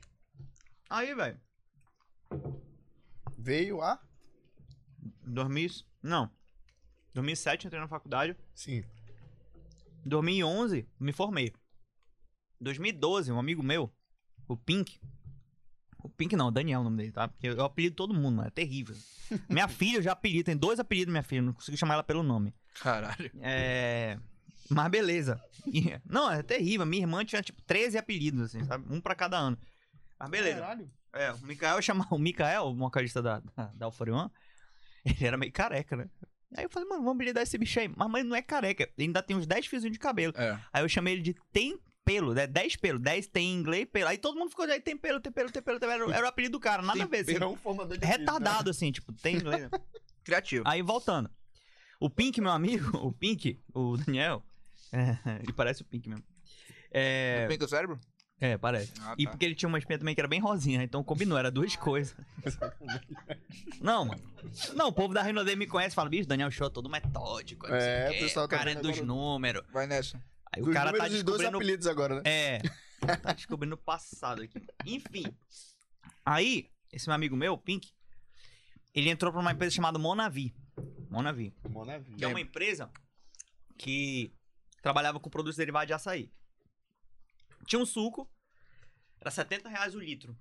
Aí, 0.89 1.13
velho. 1.13 1.39
Veio 3.37 3.81
a... 3.81 3.99
2000, 5.23 5.69
não. 6.05 6.29
2007 7.13 7.65
eu 7.65 7.69
entrei 7.69 7.81
na 7.81 7.87
faculdade. 7.87 8.35
Sim. 8.53 8.83
2011 10.05 10.87
me 10.99 11.11
formei. 11.11 11.53
2012, 12.59 13.31
um 13.31 13.39
amigo 13.39 13.63
meu, 13.63 13.91
o 14.47 14.55
Pink. 14.55 14.99
O 16.03 16.09
Pink 16.09 16.35
não, 16.35 16.47
o 16.47 16.51
Daniel 16.51 16.79
é 16.79 16.81
o 16.81 16.83
nome 16.83 16.97
dele, 16.97 17.11
tá? 17.11 17.27
Porque 17.27 17.47
eu 17.47 17.63
apelido 17.63 17.95
todo 17.95 18.13
mundo, 18.13 18.35
mano. 18.35 18.47
É 18.47 18.51
terrível. 18.51 18.95
minha 19.49 19.67
filha 19.67 19.97
eu 19.97 20.01
já 20.03 20.11
apelido, 20.11 20.45
tem 20.45 20.55
dois 20.57 20.79
apelidos 20.79 21.11
minha 21.11 21.23
filha, 21.23 21.41
não 21.41 21.53
consigo 21.53 21.75
chamar 21.77 21.95
ela 21.95 22.03
pelo 22.03 22.21
nome. 22.21 22.53
Caralho. 22.79 23.31
É. 23.41 24.19
Mas 24.69 24.89
beleza. 24.89 25.41
E- 25.67 25.99
Não, 26.05 26.31
é 26.31 26.41
terrível. 26.43 26.85
Minha 26.85 27.03
irmã 27.03 27.23
tinha 27.25 27.41
tipo 27.41 27.61
13 27.63 27.97
apelidos, 27.97 28.41
assim, 28.41 28.63
sabe? 28.65 28.85
Um 28.93 28.99
pra 29.01 29.15
cada 29.15 29.37
ano. 29.37 29.57
Mas 30.19 30.29
beleza. 30.29 30.59
Caralho. 30.59 30.91
É, 31.13 31.31
o 31.31 31.39
Mikael 31.41 31.81
chamava. 31.81 32.13
O 32.13 32.19
Mikael, 32.19 32.65
o 32.65 32.75
vocalista 32.75 33.21
da, 33.21 33.39
da, 33.55 33.67
da 33.67 33.87
ele 35.17 35.25
era 35.25 35.37
meio 35.37 35.51
careca, 35.51 35.95
né? 35.95 36.09
Aí 36.57 36.63
eu 36.63 36.69
falei, 36.69 36.87
mano, 36.87 37.03
vamos 37.03 37.15
apelidar 37.15 37.43
esse 37.43 37.57
bicho 37.57 37.79
aí. 37.79 37.89
Mas, 37.95 38.09
mas 38.09 38.25
não 38.25 38.35
é 38.35 38.41
careca, 38.41 38.89
ele 38.97 39.07
ainda 39.07 39.21
tem 39.21 39.35
uns 39.35 39.45
10 39.45 39.67
fiozinhos 39.67 39.93
de 39.93 39.99
cabelo. 39.99 40.33
É. 40.37 40.59
Aí 40.71 40.83
eu 40.83 40.89
chamei 40.89 41.13
ele 41.13 41.21
de 41.21 41.35
tem 41.51 41.77
pelo, 42.05 42.33
né? 42.33 42.47
10 42.47 42.75
pelo, 42.77 42.99
10 42.99 43.27
tem 43.27 43.47
em 43.51 43.55
inglês 43.55 43.87
pelo. 43.91 44.07
Aí 44.07 44.17
todo 44.17 44.37
mundo 44.37 44.49
ficou 44.49 44.65
aí, 44.65 44.79
tem 44.79 44.95
pelo, 44.95 45.19
tem 45.19 45.31
pelo, 45.31 45.51
tem 45.51 45.61
pelo, 45.61 45.79
tem 45.79 45.89
pelo. 45.89 46.03
Era, 46.03 46.17
era 46.17 46.25
o 46.25 46.29
apelido 46.29 46.53
do 46.53 46.59
cara, 46.59 46.81
nada 46.81 47.03
a 47.03 47.07
ver. 47.07 47.21
Assim, 47.21 47.35
É 47.35 47.45
um 47.45 47.55
formador 47.55 47.97
de 47.97 48.05
retardado, 48.05 48.69
assim, 48.69 48.91
tipo, 48.91 49.11
tem 49.13 49.35
inglês. 49.35 49.69
Criativo. 50.23 50.63
Aí 50.67 50.81
voltando. 50.81 51.29
O 51.99 52.09
Pink, 52.09 52.39
meu 52.41 52.51
amigo, 52.51 52.95
o 52.97 53.11
Pink, 53.11 53.59
o 53.73 53.97
Daniel, 53.97 54.43
é, 54.91 55.17
ele 55.41 55.53
parece 55.53 55.81
o 55.81 55.85
Pink 55.85 56.07
mesmo. 56.07 56.23
É, 56.91 57.47
Bem 57.47 57.57
com 57.57 57.65
o 57.65 57.67
cérebro? 57.67 57.99
É, 58.39 58.57
parece. 58.57 58.91
Ah, 59.01 59.15
E 59.17 59.25
tá. 59.25 59.31
porque 59.31 59.45
ele 59.45 59.55
tinha 59.55 59.69
uma 59.69 59.77
espinha 59.79 59.97
também 59.97 60.13
que 60.13 60.21
era 60.21 60.27
bem 60.27 60.39
rosinha, 60.39 60.83
então 60.83 61.03
combinou, 61.03 61.37
era 61.37 61.49
duas 61.51 61.75
coisas. 61.75 62.15
Não, 63.81 64.05
mano. 64.05 64.21
Não, 64.73 64.87
o 64.89 64.93
povo 64.93 65.13
da 65.13 65.21
Renaudet 65.21 65.55
me 65.55 65.65
conhece 65.67 65.93
e 65.93 65.95
fala, 65.95 66.09
bicho, 66.09 66.27
Daniel 66.27 66.51
Show 66.51 66.67
é 66.67 66.69
todo 66.69 66.89
metódico. 66.89 67.67
É, 67.67 68.09
o 68.09 68.15
o 68.15 68.19
pessoal 68.19 68.45
o 68.45 68.49
tá 68.49 68.57
cara 68.57 68.71
é 68.71 68.75
dos 68.75 69.01
números. 69.01 69.63
Vai 69.71 69.87
nessa. 69.87 70.21
Aí 70.53 70.61
o 70.61 70.65
Dos 70.65 70.73
cara 70.73 70.91
tá 70.93 71.07
e 71.07 71.11
descobrindo 71.11 71.57
apelidos 71.57 71.87
agora, 71.87 72.15
né? 72.15 72.21
é. 72.25 72.61
Tá 73.21 73.33
descobrindo 73.33 73.75
o 73.75 73.77
passado 73.77 74.41
aqui. 74.41 74.61
Enfim. 74.85 75.25
Aí, 76.25 76.69
esse 76.91 77.07
meu 77.07 77.15
amigo 77.15 77.35
meu, 77.35 77.53
o 77.53 77.57
Pink, 77.57 77.91
ele 78.93 79.09
entrou 79.09 79.31
pra 79.31 79.41
uma 79.41 79.51
empresa 79.51 79.75
chamada 79.75 79.99
Monavi. 79.99 80.55
Monavi. 81.09 81.53
Monavi. 81.69 82.15
Que 82.15 82.23
é 82.25 82.27
uma 82.27 82.39
empresa 82.41 82.89
que 83.77 84.33
trabalhava 84.81 85.19
com 85.19 85.29
produtos 85.29 85.57
derivados 85.57 85.87
de 85.87 85.93
açaí. 85.93 86.31
Tinha 87.65 87.79
um 87.81 87.85
suco, 87.85 88.29
era 89.19 89.31
70 89.31 89.67
reais 89.69 89.95
o 89.95 89.99
litro. 89.99 90.37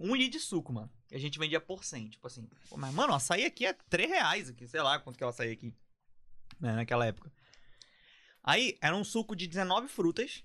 Um 0.00 0.14
litro 0.14 0.38
de 0.38 0.40
suco, 0.40 0.72
mano. 0.72 0.90
E 1.10 1.16
a 1.16 1.18
gente 1.18 1.38
vendia 1.38 1.60
por 1.60 1.84
100. 1.84 2.10
Tipo 2.10 2.26
assim, 2.26 2.48
pô, 2.68 2.76
mas 2.76 2.94
mano, 2.94 3.12
o 3.12 3.16
açaí 3.16 3.44
aqui 3.44 3.66
é 3.66 3.72
3 3.72 4.08
reais 4.08 4.48
aqui, 4.48 4.66
sei 4.68 4.80
lá 4.80 4.98
quanto 4.98 5.16
que 5.16 5.24
é 5.24 5.26
o 5.26 5.30
açaí 5.30 5.50
aqui. 5.50 5.74
Né, 6.60 6.74
naquela 6.74 7.06
época. 7.06 7.32
Aí, 8.42 8.78
era 8.80 8.96
um 8.96 9.04
suco 9.04 9.36
de 9.36 9.46
19 9.46 9.88
frutas, 9.88 10.42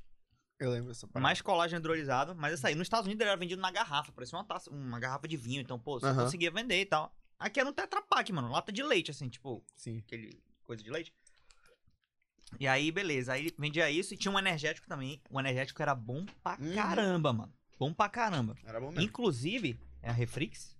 Eu 0.59 0.71
lembro 0.71 0.89
dessa 0.89 1.07
parada. 1.07 1.24
mais 1.24 1.41
colágeno 1.41 1.80
hidrolisado, 1.80 2.36
mas 2.36 2.53
açaí. 2.53 2.76
Nos 2.76 2.86
Estados 2.86 3.05
Unidos 3.05 3.21
ele 3.21 3.30
era 3.30 3.38
vendido 3.39 3.61
na 3.61 3.71
garrafa, 3.71 4.11
parecia 4.11 4.38
uma 4.38 4.43
taça, 4.45 4.69
uma 4.69 4.99
garrafa 4.99 5.28
de 5.28 5.38
vinho, 5.38 5.61
então, 5.61 5.80
pô, 5.80 5.99
você 5.99 6.07
Aham. 6.07 6.26
conseguia 6.26 6.51
vender 6.51 6.82
e 6.82 6.86
tal. 6.86 7.15
Aqui 7.39 7.59
era 7.59 7.69
um 7.69 7.74
Tetra 7.74 8.01
Pak, 8.01 8.32
mano, 8.32 8.49
lata 8.51 8.71
de 8.71 8.84
leite, 8.84 9.11
assim, 9.11 9.30
tipo, 9.30 9.63
Sim. 9.76 9.99
aquele 9.99 10.41
coisa 10.63 10.84
de 10.84 10.89
leite. 10.89 11.13
E 12.60 12.68
aí, 12.68 12.91
beleza. 12.91 13.34
Aí 13.34 13.54
vendia 13.58 13.89
isso 13.89 14.14
e 14.14 14.18
tinha 14.18 14.32
um 14.32 14.39
energético 14.39 14.88
também. 14.88 15.22
O 15.30 15.39
energético 15.39 15.82
era 15.82 15.93
bom 15.95 16.26
pra 16.43 16.58
Uhum. 16.60 16.74
caramba, 16.76 17.34
mano. 17.34 17.54
Bom 17.80 17.93
pra 17.93 18.08
caramba. 18.10 18.56
Era 18.66 18.80
bom 18.80 18.88
mesmo. 18.89 19.01
Inclusive, 19.01 19.80
é 20.01 20.10
a 20.10 20.14
Refrix. 20.14 20.76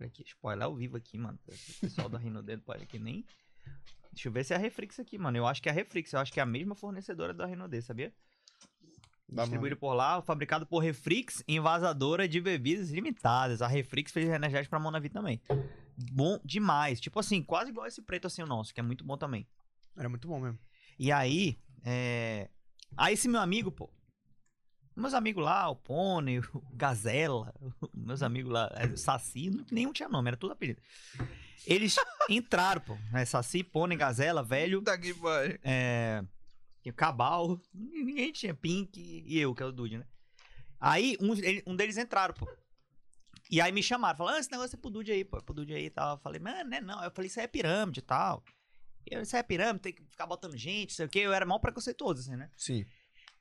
Olha 0.00 0.08
aqui, 0.08 0.22
spoiler 0.26 0.64
ao 0.64 0.74
vivo 0.76 0.96
aqui, 0.96 1.16
mano. 1.18 1.38
O 1.46 1.80
pessoal 1.80 2.08
da 2.08 2.18
Rino 2.18 2.42
Dedo 2.42 2.62
pode 2.62 2.82
aqui 2.82 2.98
nem. 2.98 3.24
Deixa 4.12 4.28
eu 4.28 4.32
ver 4.32 4.44
se 4.44 4.52
é 4.52 4.56
a 4.56 4.58
Refrix 4.58 4.98
aqui, 4.98 5.16
mano. 5.18 5.36
Eu 5.36 5.46
acho 5.46 5.62
que 5.62 5.68
é 5.68 5.72
a 5.72 5.74
Refrix. 5.74 6.12
Eu 6.12 6.20
acho 6.20 6.32
que 6.32 6.40
é 6.40 6.42
a 6.42 6.46
mesma 6.46 6.74
fornecedora 6.74 7.32
da 7.34 7.46
Renaudet, 7.46 7.82
sabia? 7.84 8.12
Dá 9.30 9.42
Distribuído 9.42 9.76
por 9.76 9.92
lá, 9.92 10.22
fabricado 10.22 10.66
por 10.66 10.78
Refrix, 10.78 11.44
envasadora 11.46 12.26
de 12.26 12.40
bebidas 12.40 12.90
limitadas. 12.90 13.60
A 13.60 13.66
Refrix 13.66 14.10
fez 14.10 14.26
energético 14.28 14.70
pra 14.70 14.78
Monavi 14.80 15.10
também. 15.10 15.40
Bom 16.12 16.40
demais. 16.44 16.98
Tipo 17.00 17.20
assim, 17.20 17.42
quase 17.42 17.70
igual 17.70 17.86
esse 17.86 18.00
preto 18.00 18.26
assim 18.26 18.42
o 18.42 18.46
nosso, 18.46 18.72
que 18.72 18.80
é 18.80 18.82
muito 18.82 19.04
bom 19.04 19.18
também. 19.18 19.46
Era 19.96 20.08
muito 20.08 20.26
bom 20.26 20.40
mesmo. 20.40 20.58
E 20.98 21.12
aí, 21.12 21.58
é... 21.84 22.48
Aí 22.96 23.14
esse 23.14 23.28
meu 23.28 23.40
amigo, 23.40 23.70
pô. 23.70 23.88
Meus 24.96 25.14
amigos 25.14 25.44
lá, 25.44 25.68
o 25.68 25.76
Pônei, 25.76 26.40
o 26.40 26.62
Gazela, 26.72 27.54
meus 27.94 28.22
amigos 28.22 28.52
lá, 28.52 28.68
é, 28.74 28.96
Saci, 28.96 29.50
nenhum 29.70 29.92
tinha 29.92 30.08
nome, 30.08 30.28
era 30.28 30.36
tudo 30.36 30.52
apelido. 30.52 30.82
Eles 31.64 31.94
entraram, 32.28 32.80
pô. 32.80 32.96
Né, 33.12 33.24
Saci, 33.24 33.62
Pônei, 33.62 33.96
Gazela, 33.96 34.42
velho, 34.42 34.80
Puta 34.80 34.98
que 34.98 35.14
é... 35.62 36.24
Cabal, 36.96 37.60
ninguém 37.74 38.32
tinha, 38.32 38.54
Pink 38.54 38.98
e 39.26 39.38
eu, 39.38 39.54
que 39.54 39.62
é 39.62 39.66
o 39.66 39.70
Dude, 39.72 39.98
né? 39.98 40.06
Aí, 40.80 41.16
um, 41.20 41.34
ele- 41.34 41.62
um 41.66 41.76
deles 41.76 41.98
entraram, 41.98 42.32
pô. 42.34 42.48
E 43.50 43.60
aí 43.60 43.70
me 43.72 43.82
chamaram, 43.82 44.16
falaram, 44.16 44.36
ah, 44.38 44.40
esse 44.40 44.50
negócio 44.50 44.76
é 44.76 44.78
pro 44.80 44.90
Dude 44.90 45.12
aí, 45.12 45.24
pô, 45.24 45.38
é 45.38 45.40
pro 45.42 45.54
Dude 45.54 45.74
aí 45.74 45.86
e 45.86 45.90
tal. 45.90 46.14
Eu 46.16 46.18
falei, 46.18 46.40
mano, 46.40 46.68
não 46.68 46.76
é 46.76 46.80
não. 46.80 47.04
Eu 47.04 47.10
falei, 47.10 47.28
isso 47.28 47.38
aí 47.38 47.44
é 47.44 47.48
pirâmide 47.48 48.00
e 48.00 48.02
tal. 48.02 48.42
Eu, 49.10 49.22
isso 49.22 49.36
é 49.36 49.42
pirâmide, 49.42 49.80
tem 49.82 49.92
que 49.92 50.02
ficar 50.04 50.26
botando 50.26 50.56
gente, 50.56 50.92
sei 50.92 51.06
o 51.06 51.08
quê. 51.08 51.20
Eu 51.20 51.32
era 51.32 51.44
mal 51.46 51.60
preconceituoso, 51.60 52.20
assim, 52.20 52.36
né? 52.36 52.50
Sim. 52.56 52.84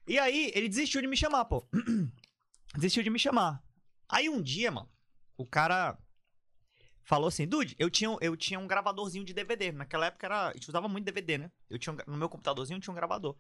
E 0.07 0.18
aí, 0.18 0.51
ele 0.55 0.70
desistiu 0.70 1.01
de 1.01 1.07
me 1.07 1.18
chamar, 1.18 1.45
pô. 1.45 1.68
desistiu 2.76 3.03
de 3.03 3.09
me 3.09 3.20
chamar. 3.20 3.63
Aí 4.09 4.30
um 4.30 4.41
dia, 4.41 4.72
mano, 4.72 4.89
o 5.38 5.45
cara 5.45 5.97
falou 7.03 7.28
assim, 7.28 7.47
Dude, 7.47 7.76
eu 7.80 7.89
tinha, 7.89 8.15
eu 8.22 8.36
tinha 8.36 8.59
um 8.59 8.68
gravadorzinho 8.68 9.24
de 9.26 9.34
DVD. 9.34 9.72
Naquela 9.72 10.07
época 10.07 10.26
era, 10.28 10.49
a 10.49 10.53
gente 10.53 10.70
usava 10.70 10.88
muito 10.88 11.05
DVD, 11.05 11.38
né? 11.38 11.51
Eu 11.70 11.78
tinha 11.80 11.93
um- 11.93 12.11
no 12.11 12.18
meu 12.18 12.30
computadorzinho 12.30 12.80
tinha 12.80 12.91
um 12.91 12.95
gravador. 12.95 13.36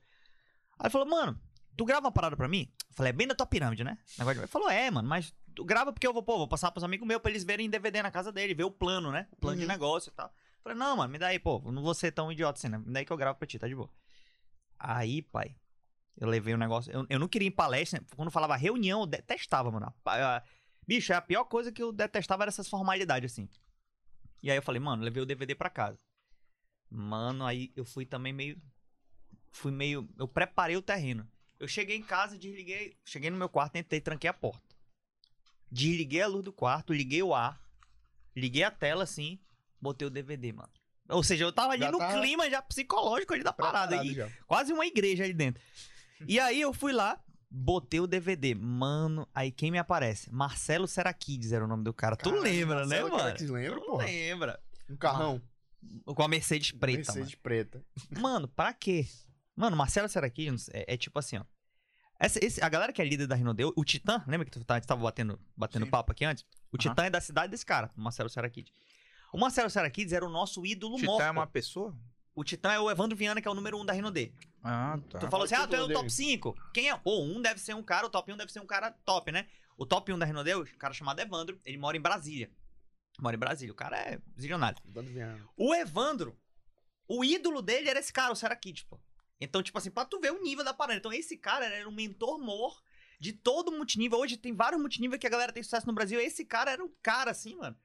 Aí 0.79 0.85
ele 0.85 0.89
falou, 0.91 1.07
mano, 1.07 1.39
tu 1.75 1.83
grava 1.85 2.05
uma 2.07 2.11
parada 2.11 2.35
pra 2.37 2.47
mim? 2.47 2.71
Eu 2.89 2.95
falei, 2.95 3.09
é 3.09 3.13
bem 3.13 3.27
da 3.27 3.35
tua 3.35 3.45
pirâmide, 3.45 3.83
né? 3.83 3.97
Negócio 4.17 4.35
de- 4.35 4.39
Ele 4.41 4.47
falou, 4.47 4.69
é, 4.69 4.89
mano, 4.91 5.07
mas 5.07 5.33
tu 5.55 5.65
grava 5.65 5.91
porque 5.91 6.07
eu 6.07 6.13
vou, 6.13 6.23
pô, 6.23 6.37
vou 6.37 6.47
passar 6.47 6.71
pros 6.71 6.83
amigos 6.83 7.07
meus 7.07 7.21
pra 7.21 7.31
eles 7.31 7.43
verem 7.43 7.69
DVD 7.69 8.01
na 8.01 8.11
casa 8.11 8.31
dele, 8.31 8.53
ver 8.53 8.63
o 8.63 8.71
plano, 8.71 9.11
né? 9.11 9.27
O 9.31 9.35
plano 9.35 9.57
de 9.57 9.63
Uhum. 9.63 9.67
negócio 9.69 10.09
e 10.09 10.13
tal. 10.13 10.33
Falei, 10.67 10.77
não, 10.77 10.97
mano, 10.97 11.09
me 11.09 11.17
dá 11.17 11.27
aí, 11.27 11.39
pô, 11.39 11.61
não 11.71 11.81
vou 11.81 11.93
ser 11.93 12.11
tão 12.11 12.29
idiota 12.29 12.59
assim, 12.59 12.67
né? 12.67 12.77
Me 12.77 12.91
dá 12.91 12.99
aí 12.99 13.05
que 13.05 13.13
eu 13.13 13.15
gravo 13.15 13.39
pra 13.39 13.47
ti, 13.47 13.57
tá 13.57 13.69
de 13.69 13.75
boa. 13.75 13.89
Aí, 14.77 15.21
pai, 15.21 15.55
eu 16.17 16.27
levei 16.27 16.53
o 16.53 16.57
negócio. 16.57 16.91
Eu, 16.91 17.05
eu 17.09 17.17
não 17.17 17.27
queria 17.27 17.47
ir 17.47 17.51
em 17.51 17.55
palestra. 17.55 18.03
Quando 18.17 18.29
falava 18.29 18.57
reunião, 18.57 18.99
eu 18.99 19.05
detestava, 19.05 19.71
mano. 19.71 19.93
Bicho, 20.85 21.13
a 21.13 21.21
pior 21.21 21.45
coisa 21.45 21.71
que 21.71 21.81
eu 21.81 21.93
detestava 21.93 22.43
era 22.43 22.49
essas 22.49 22.67
formalidades, 22.67 23.31
assim. 23.31 23.47
E 24.43 24.51
aí 24.51 24.57
eu 24.57 24.61
falei, 24.61 24.81
mano, 24.81 25.03
levei 25.03 25.23
o 25.23 25.25
DVD 25.25 25.55
pra 25.55 25.69
casa. 25.69 25.97
Mano, 26.89 27.45
aí 27.45 27.71
eu 27.73 27.85
fui 27.85 28.05
também 28.05 28.33
meio. 28.33 28.61
Fui 29.53 29.71
meio. 29.71 30.09
Eu 30.17 30.27
preparei 30.27 30.75
o 30.75 30.81
terreno. 30.81 31.25
Eu 31.57 31.67
cheguei 31.69 31.95
em 31.95 32.03
casa, 32.03 32.37
desliguei. 32.37 32.97
Cheguei 33.05 33.29
no 33.29 33.37
meu 33.37 33.47
quarto, 33.47 33.77
entrei, 33.77 34.01
tranquei 34.01 34.29
a 34.29 34.33
porta. 34.33 34.75
Desliguei 35.71 36.21
a 36.21 36.27
luz 36.27 36.43
do 36.43 36.51
quarto, 36.51 36.91
liguei 36.91 37.23
o 37.23 37.33
ar. 37.33 37.57
Liguei 38.35 38.63
a 38.63 38.69
tela 38.69 39.03
assim, 39.03 39.39
botei 39.81 40.07
o 40.07 40.11
DVD, 40.11 40.53
mano. 40.53 40.69
Ou 41.09 41.23
seja, 41.23 41.45
eu 41.45 41.51
tava 41.53 41.73
ali 41.73 41.83
Já 41.83 41.91
no 41.91 41.97
tava 41.97 42.19
clima 42.19 42.49
já 42.49 42.61
psicológico 42.61 43.33
ali 43.33 43.43
da 43.43 43.53
parada. 43.53 43.87
Preparado 43.97 44.05
E 44.11 44.13
já. 44.13 44.29
quase 44.45 44.73
uma 44.73 44.85
igreja 44.85 45.23
ali 45.23 45.33
dentro. 45.33 45.61
E 46.27 46.39
aí 46.39 46.59
eu 46.59 46.73
fui 46.73 46.91
lá, 46.91 47.21
botei 47.49 47.99
o 48.01 48.07
DVD. 48.07 48.53
Mano, 48.55 49.27
aí 49.33 49.51
quem 49.51 49.71
me 49.71 49.77
aparece? 49.77 50.29
Marcelo 50.31 50.87
Seraquides 50.87 51.51
era 51.53 51.63
o 51.63 51.67
nome 51.67 51.83
do 51.83 51.93
cara. 51.93 52.15
tu 52.17 52.29
lembra, 52.31 52.85
né, 52.85 53.01
Marcelo 53.01 53.09
mano? 53.09 53.23
Caraques, 53.23 53.49
lembra, 53.49 53.81
porra? 53.81 54.05
lembra. 54.05 54.59
Um 54.89 54.97
carrão. 54.97 55.41
Com 56.05 56.23
a 56.23 56.27
Mercedes 56.27 56.71
preta, 56.71 56.97
Mercedes 57.13 57.35
preta. 57.35 57.81
mano. 58.09 58.21
Mano, 58.21 58.47
pra 58.49 58.73
quê? 58.73 59.05
Mano, 59.55 59.77
Marcelo 59.77 60.09
Seraquides 60.09 60.69
é, 60.73 60.93
é 60.93 60.97
tipo 60.97 61.17
assim, 61.19 61.37
ó. 61.37 61.43
Essa, 62.19 62.43
esse- 62.43 62.61
a 62.63 62.67
galera 62.67 62.91
que 62.91 63.01
é 63.01 63.05
líder 63.05 63.27
da 63.27 63.35
Rinodeu, 63.35 63.71
o 63.77 63.85
Titã, 63.85 64.23
lembra 64.27 64.43
que 64.43 64.51
tu 64.51 64.63
tá, 64.65 64.73
a 64.73 64.77
gente 64.77 64.87
tava 64.87 65.01
batendo, 65.03 65.39
batendo 65.55 65.85
Sim. 65.85 65.91
papo 65.91 66.11
aqui 66.11 66.25
antes? 66.25 66.43
O 66.71 66.75
Aham. 66.75 66.89
Titã 66.89 67.05
é 67.05 67.09
da 67.11 67.21
cidade 67.21 67.51
desse 67.51 67.65
cara, 67.65 67.91
Marcelo 67.95 68.27
Seraquides. 68.29 68.73
O 69.33 69.37
Marcelo 69.37 69.69
Seraquides 69.69 70.13
era 70.13 70.25
o 70.25 70.29
nosso 70.29 70.65
ídolo 70.65 70.95
Titã 70.95 71.07
morto. 71.07 71.23
é 71.23 71.31
uma 71.31 71.47
pessoa? 71.47 71.95
O 72.33 72.43
Titã 72.43 72.71
é 72.71 72.79
o 72.79 72.89
Evandro 72.89 73.17
Viana, 73.17 73.41
que 73.41 73.47
é 73.47 73.51
o 73.51 73.55
número 73.55 73.79
um 73.79 73.85
da 73.85 73.93
Rinodê. 73.93 74.31
Ah, 74.63 74.99
tá. 75.09 75.19
Tu 75.19 75.29
falou 75.29 75.45
assim, 75.45 75.55
ah, 75.55 75.67
tu 75.67 75.75
é 75.75 75.81
o 75.81 75.87
top 75.87 75.99
dele? 76.01 76.09
5. 76.09 76.55
Quem 76.73 76.89
é? 76.89 76.97
Pô, 76.97 77.21
um 77.23 77.41
deve 77.41 77.59
ser 77.59 77.73
um 77.73 77.83
cara, 77.83 78.05
o 78.05 78.09
top 78.09 78.31
1 78.31 78.37
deve 78.37 78.51
ser 78.51 78.59
um 78.59 78.65
cara 78.65 78.91
top, 78.91 79.31
né? 79.31 79.47
O 79.77 79.85
top 79.85 80.11
1 80.11 80.19
da 80.19 80.25
Renodeu, 80.25 80.61
um 80.61 80.77
cara 80.77 80.93
chamado 80.93 81.19
Evandro, 81.19 81.59
ele 81.65 81.77
mora 81.77 81.97
em 81.97 82.01
Brasília. 82.01 82.51
Mora 83.19 83.35
em 83.35 83.39
Brasília, 83.39 83.71
o 83.71 83.75
cara 83.75 83.97
é 83.97 84.19
zilionário. 84.39 84.77
O 85.55 85.73
Evandro, 85.73 86.37
o 87.07 87.23
ídolo 87.23 87.61
dele 87.61 87.89
era 87.89 87.99
esse 87.99 88.13
cara, 88.13 88.31
o 88.31 88.35
Serakid, 88.35 88.85
pô. 88.85 88.99
Então, 89.39 89.63
tipo 89.63 89.77
assim, 89.77 89.91
pra 89.91 90.05
tu 90.05 90.19
ver 90.19 90.31
o 90.31 90.41
nível 90.41 90.63
da 90.63 90.73
parada. 90.73 90.97
Então, 90.97 91.13
esse 91.13 91.37
cara 91.37 91.65
era 91.65 91.87
um 91.87 91.91
mentor 91.91 92.39
mor 92.39 92.81
de 93.19 93.33
todo 93.33 93.71
multinível. 93.71 94.19
Hoje 94.19 94.37
tem 94.37 94.53
vários 94.53 94.79
multinível 94.81 95.17
que 95.17 95.27
a 95.27 95.29
galera 95.29 95.51
tem 95.51 95.63
sucesso 95.63 95.87
no 95.87 95.93
Brasil. 95.93 96.19
Esse 96.19 96.43
cara 96.43 96.71
era 96.71 96.83
um 96.83 96.91
cara, 97.01 97.31
assim, 97.31 97.55
mano. 97.55 97.75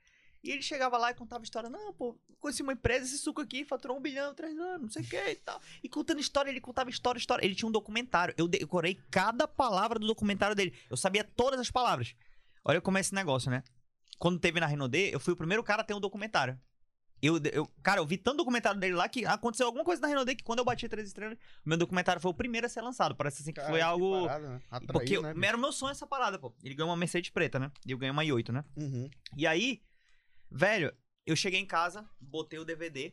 E 0.42 0.50
ele 0.50 0.62
chegava 0.62 0.98
lá 0.98 1.10
e 1.10 1.14
contava 1.14 1.44
história. 1.44 1.70
Não, 1.70 1.92
pô, 1.92 2.18
conheci 2.40 2.62
uma 2.62 2.72
empresa, 2.72 3.04
esse 3.04 3.18
suco 3.18 3.40
aqui 3.40 3.64
faturou 3.64 3.96
um 3.96 4.00
bilhão, 4.00 4.34
três 4.34 4.58
anos, 4.58 4.82
não 4.82 4.90
sei 4.90 5.02
o 5.02 5.06
que 5.06 5.16
e 5.16 5.36
tal. 5.36 5.60
E 5.82 5.88
contando 5.88 6.20
história, 6.20 6.50
ele 6.50 6.60
contava 6.60 6.90
história, 6.90 7.18
história. 7.18 7.44
Ele 7.44 7.54
tinha 7.54 7.68
um 7.68 7.72
documentário. 7.72 8.34
Eu 8.36 8.48
decorei 8.48 9.00
cada 9.10 9.46
palavra 9.46 9.98
do 9.98 10.06
documentário 10.06 10.56
dele. 10.56 10.74
Eu 10.90 10.96
sabia 10.96 11.22
todas 11.22 11.60
as 11.60 11.70
palavras. 11.70 12.16
Olha 12.64 12.80
como 12.80 12.98
é 12.98 13.00
esse 13.00 13.14
negócio, 13.14 13.50
né? 13.50 13.62
Quando 14.18 14.38
teve 14.38 14.58
na 14.58 14.66
Renaudet, 14.66 15.12
eu 15.12 15.20
fui 15.20 15.32
o 15.32 15.36
primeiro 15.36 15.62
cara 15.62 15.82
a 15.82 15.84
ter 15.84 15.94
um 15.94 16.00
documentário. 16.00 16.58
Eu, 17.22 17.40
eu, 17.52 17.70
cara, 17.84 18.00
eu 18.00 18.06
vi 18.06 18.18
tanto 18.18 18.38
documentário 18.38 18.80
dele 18.80 18.94
lá 18.94 19.08
que 19.08 19.24
aconteceu 19.24 19.66
alguma 19.66 19.84
coisa 19.84 20.02
na 20.02 20.08
Renaudet 20.08 20.36
que 20.36 20.42
quando 20.42 20.58
eu 20.58 20.64
bati 20.64 20.88
três 20.88 21.06
estrelas, 21.06 21.38
meu 21.64 21.78
documentário 21.78 22.20
foi 22.20 22.32
o 22.32 22.34
primeiro 22.34 22.66
a 22.66 22.68
ser 22.68 22.80
lançado. 22.80 23.14
Parece 23.14 23.42
assim 23.42 23.52
que 23.52 23.60
foi 23.60 23.78
Caralho, 23.78 23.96
que 23.96 24.04
algo. 24.04 24.26
parada, 24.26 24.48
né? 24.48 24.60
Porque 24.88 25.20
né, 25.20 25.46
era 25.46 25.56
o 25.56 25.60
meu 25.60 25.70
sonho 25.70 25.92
essa 25.92 26.04
parada, 26.04 26.36
pô. 26.36 26.52
Ele 26.64 26.74
ganhou 26.74 26.90
uma 26.90 26.96
Mercedes 26.96 27.30
preta, 27.30 27.60
né? 27.60 27.70
E 27.86 27.92
eu 27.92 27.98
ganhei 27.98 28.10
uma 28.10 28.24
i8, 28.24 28.50
né? 28.50 28.64
Uhum. 28.76 29.08
E 29.36 29.46
aí, 29.46 29.80
velho, 30.52 30.94
eu 31.26 31.36
cheguei 31.36 31.60
em 31.60 31.66
casa, 31.66 32.08
botei 32.20 32.58
o 32.58 32.64
DVD. 32.64 33.12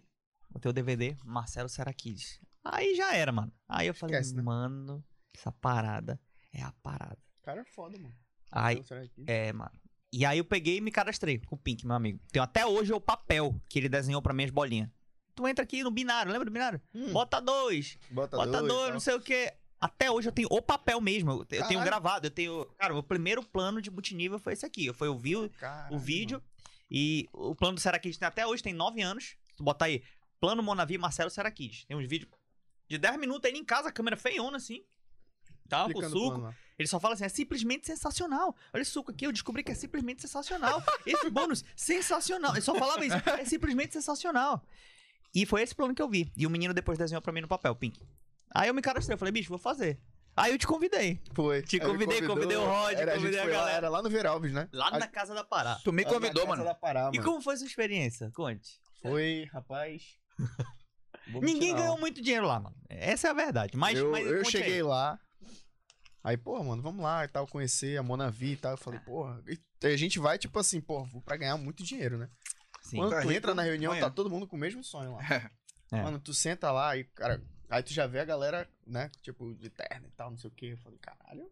Botei 0.49 0.69
o 0.69 0.73
DVD, 0.73 1.15
Marcelo 1.23 1.69
Seraquides. 1.69 2.39
Aí 2.63 2.95
já 2.95 3.13
era, 3.15 3.31
mano. 3.31 3.51
Aí 3.67 3.87
eu 3.87 3.93
falei, 3.93 4.15
Esquece, 4.15 4.35
né? 4.35 4.41
mano, 4.41 5.03
essa 5.35 5.51
parada 5.51 6.19
é 6.51 6.61
a 6.61 6.71
parada. 6.83 7.17
O 7.41 7.43
cara 7.43 7.61
é 7.61 7.65
foda, 7.65 7.97
mano. 7.97 8.15
Aí, 8.51 8.83
é, 9.27 9.53
mano. 9.53 9.71
E 10.11 10.25
aí 10.25 10.39
eu 10.39 10.45
peguei 10.45 10.77
e 10.77 10.81
me 10.81 10.91
cadastrei 10.91 11.37
com 11.39 11.55
o 11.55 11.57
Pink, 11.57 11.85
meu 11.85 11.95
amigo. 11.95 12.19
Tenho 12.31 12.43
até 12.43 12.65
hoje 12.65 12.91
o 12.91 12.99
papel 12.99 13.55
que 13.69 13.77
ele 13.77 13.87
desenhou 13.87 14.21
pra 14.23 14.33
minhas 14.33 14.49
bolinhas. 14.49 14.89
Tu 15.35 15.47
entra 15.47 15.63
aqui 15.63 15.83
no 15.83 15.91
binário, 15.91 16.31
lembra 16.31 16.45
do 16.45 16.51
binário? 16.51 16.81
Hum, 16.93 17.13
Bota 17.13 17.39
dois, 17.39 17.97
bota 18.09 18.35
bota 18.35 18.51
dois, 18.59 18.67
dois, 18.67 18.93
não 18.93 18.99
sei 18.99 19.13
o 19.13 19.21
quê. 19.21 19.53
Até 19.79 20.11
hoje 20.11 20.27
eu 20.27 20.33
tenho 20.33 20.49
o 20.51 20.61
papel 20.61 20.99
mesmo. 20.99 21.31
Eu, 21.31 21.37
eu 21.37 21.45
tenho 21.45 21.61
Caralho. 21.61 21.85
gravado, 21.85 22.27
eu 22.27 22.31
tenho. 22.31 22.65
Cara, 22.77 22.93
o 22.97 23.03
primeiro 23.03 23.41
plano 23.43 23.81
de 23.81 23.89
multinível 23.89 24.37
foi 24.39 24.51
esse 24.53 24.65
aqui. 24.65 24.91
Foi 24.91 25.07
ouvir 25.07 25.37
o, 25.37 25.49
Caralho, 25.51 25.95
o 25.95 25.99
vídeo. 25.99 26.43
E 26.89 27.29
o 27.33 27.55
plano 27.55 27.75
do 27.75 27.81
Seraquides 27.81 28.17
tem 28.17 28.27
até 28.27 28.45
hoje, 28.45 28.63
tem 28.63 28.73
nove 28.73 29.01
anos. 29.01 29.35
Tu 29.55 29.63
botar 29.63 29.85
aí, 29.85 30.03
plano 30.39 30.63
Monavi 30.63 30.97
Marcelo 30.97 31.29
Seraquides. 31.29 31.85
Tem 31.85 31.95
uns 31.95 32.07
vídeos 32.07 32.31
de 32.87 32.97
10 32.97 33.19
minutos 33.19 33.49
aí 33.49 33.57
em 33.57 33.63
casa, 33.63 33.89
a 33.89 33.91
câmera 33.91 34.17
feiona 34.17 34.57
assim. 34.57 34.83
Tá, 35.67 35.87
com 35.91 35.99
o 35.99 36.09
suco. 36.09 36.39
plano. 36.39 36.55
Ele 36.79 36.87
só 36.87 36.99
fala 36.99 37.13
assim, 37.13 37.25
é 37.25 37.29
simplesmente 37.29 37.85
sensacional. 37.85 38.55
Olha 38.73 38.81
esse 38.81 38.91
suco 38.91 39.11
aqui, 39.11 39.27
eu 39.27 39.31
descobri 39.31 39.63
que 39.63 39.71
é 39.71 39.75
simplesmente 39.75 40.21
sensacional. 40.21 40.81
Esse 41.05 41.29
bônus, 41.29 41.63
sensacional. 41.75 42.53
Ele 42.53 42.61
só 42.61 42.73
falava 42.73 43.05
isso, 43.05 43.15
é 43.37 43.45
simplesmente 43.45 43.93
sensacional. 43.93 44.65
E 45.35 45.45
foi 45.45 45.61
esse 45.61 45.75
plano 45.75 45.93
que 45.93 46.01
eu 46.01 46.09
vi. 46.09 46.31
E 46.35 46.47
o 46.47 46.49
menino 46.49 46.73
depois 46.73 46.97
desenhou 46.97 47.21
pra 47.21 47.31
mim 47.31 47.41
no 47.41 47.47
papel, 47.47 47.75
Pink. 47.75 48.01
Aí 48.55 48.69
eu 48.69 48.73
me 48.73 48.81
cadastrei, 48.81 49.13
eu 49.13 49.17
falei, 49.19 49.31
bicho, 49.31 49.49
vou 49.49 49.59
fazer. 49.59 49.99
Aí 50.35 50.51
eu 50.53 50.57
te 50.57 50.65
convidei. 50.67 51.21
Foi. 51.33 51.61
Te 51.61 51.79
convidei, 51.79 52.21
convidou, 52.21 52.35
convidei 52.35 52.57
o 52.57 52.65
Rod, 52.65 52.93
era, 52.97 53.11
convidei 53.13 53.31
gente 53.33 53.39
a 53.39 53.43
foi 53.43 53.51
lá, 53.51 53.57
galera. 53.59 53.77
Era 53.77 53.89
lá 53.89 54.01
no 54.01 54.09
Veralves, 54.09 54.53
né? 54.53 54.69
Lá 54.71 54.87
A- 54.87 54.99
na 54.99 55.07
casa 55.07 55.33
da 55.33 55.43
Pará. 55.43 55.75
Tu 55.83 55.91
me 55.91 56.05
convidou, 56.05 56.43
casa 56.45 56.47
mano. 56.47 56.63
da 56.63 56.73
Pará, 56.73 57.11
E 57.13 57.19
como 57.19 57.41
foi 57.41 57.57
sua 57.57 57.67
experiência? 57.67 58.31
Conte. 58.33 58.79
Foi, 59.01 59.47
rapaz. 59.51 60.17
Ninguém 61.27 61.75
ganhou 61.75 61.97
muito 61.99 62.21
dinheiro 62.21 62.47
lá, 62.47 62.59
mano. 62.59 62.75
Essa 62.89 63.27
é 63.27 63.31
a 63.31 63.33
verdade. 63.33 63.77
Mas, 63.77 63.97
eu, 63.97 64.11
mas 64.11 64.25
eu 64.25 64.43
cheguei 64.45 64.75
aí. 64.75 64.83
lá. 64.83 65.19
Aí, 66.23 66.35
porra, 66.37 66.63
mano, 66.63 66.81
vamos 66.81 67.01
lá 67.03 67.23
e 67.23 67.27
tal, 67.27 67.47
conhecer 67.47 67.97
a 67.97 68.03
Monavi 68.03 68.53
e 68.53 68.57
tal. 68.57 68.71
Eu 68.71 68.77
falei, 68.77 68.99
porra. 69.01 69.41
E 69.47 69.87
a 69.87 69.95
gente 69.97 70.19
vai, 70.19 70.37
tipo 70.37 70.57
assim, 70.59 70.81
porra, 70.81 71.07
vou 71.11 71.21
pra 71.21 71.37
ganhar 71.37 71.55
muito 71.57 71.83
dinheiro, 71.83 72.17
né? 72.17 72.29
Sim. 72.81 72.97
Quando 72.97 73.21
tu 73.21 73.31
entra 73.31 73.53
na 73.53 73.61
reunião, 73.61 73.97
tá 73.99 74.09
todo 74.09 74.29
mundo 74.29 74.47
com 74.47 74.55
o 74.55 74.59
mesmo 74.59 74.83
sonho 74.83 75.13
lá. 75.15 75.19
É. 75.91 76.03
Mano, 76.03 76.19
tu 76.19 76.35
senta 76.35 76.71
lá 76.71 76.95
e, 76.95 77.03
cara, 77.03 77.41
aí 77.69 77.83
tu 77.83 77.93
já 77.93 78.07
vê 78.07 78.19
a 78.19 78.25
galera, 78.25 78.67
né, 78.85 79.09
tipo, 79.21 79.53
de 79.55 79.69
terno 79.69 80.07
e 80.07 80.11
tal, 80.11 80.31
não 80.31 80.37
sei 80.37 80.49
o 80.49 80.53
quê. 80.53 80.65
Eu 80.73 80.77
falei, 80.77 80.97
caralho, 80.99 81.49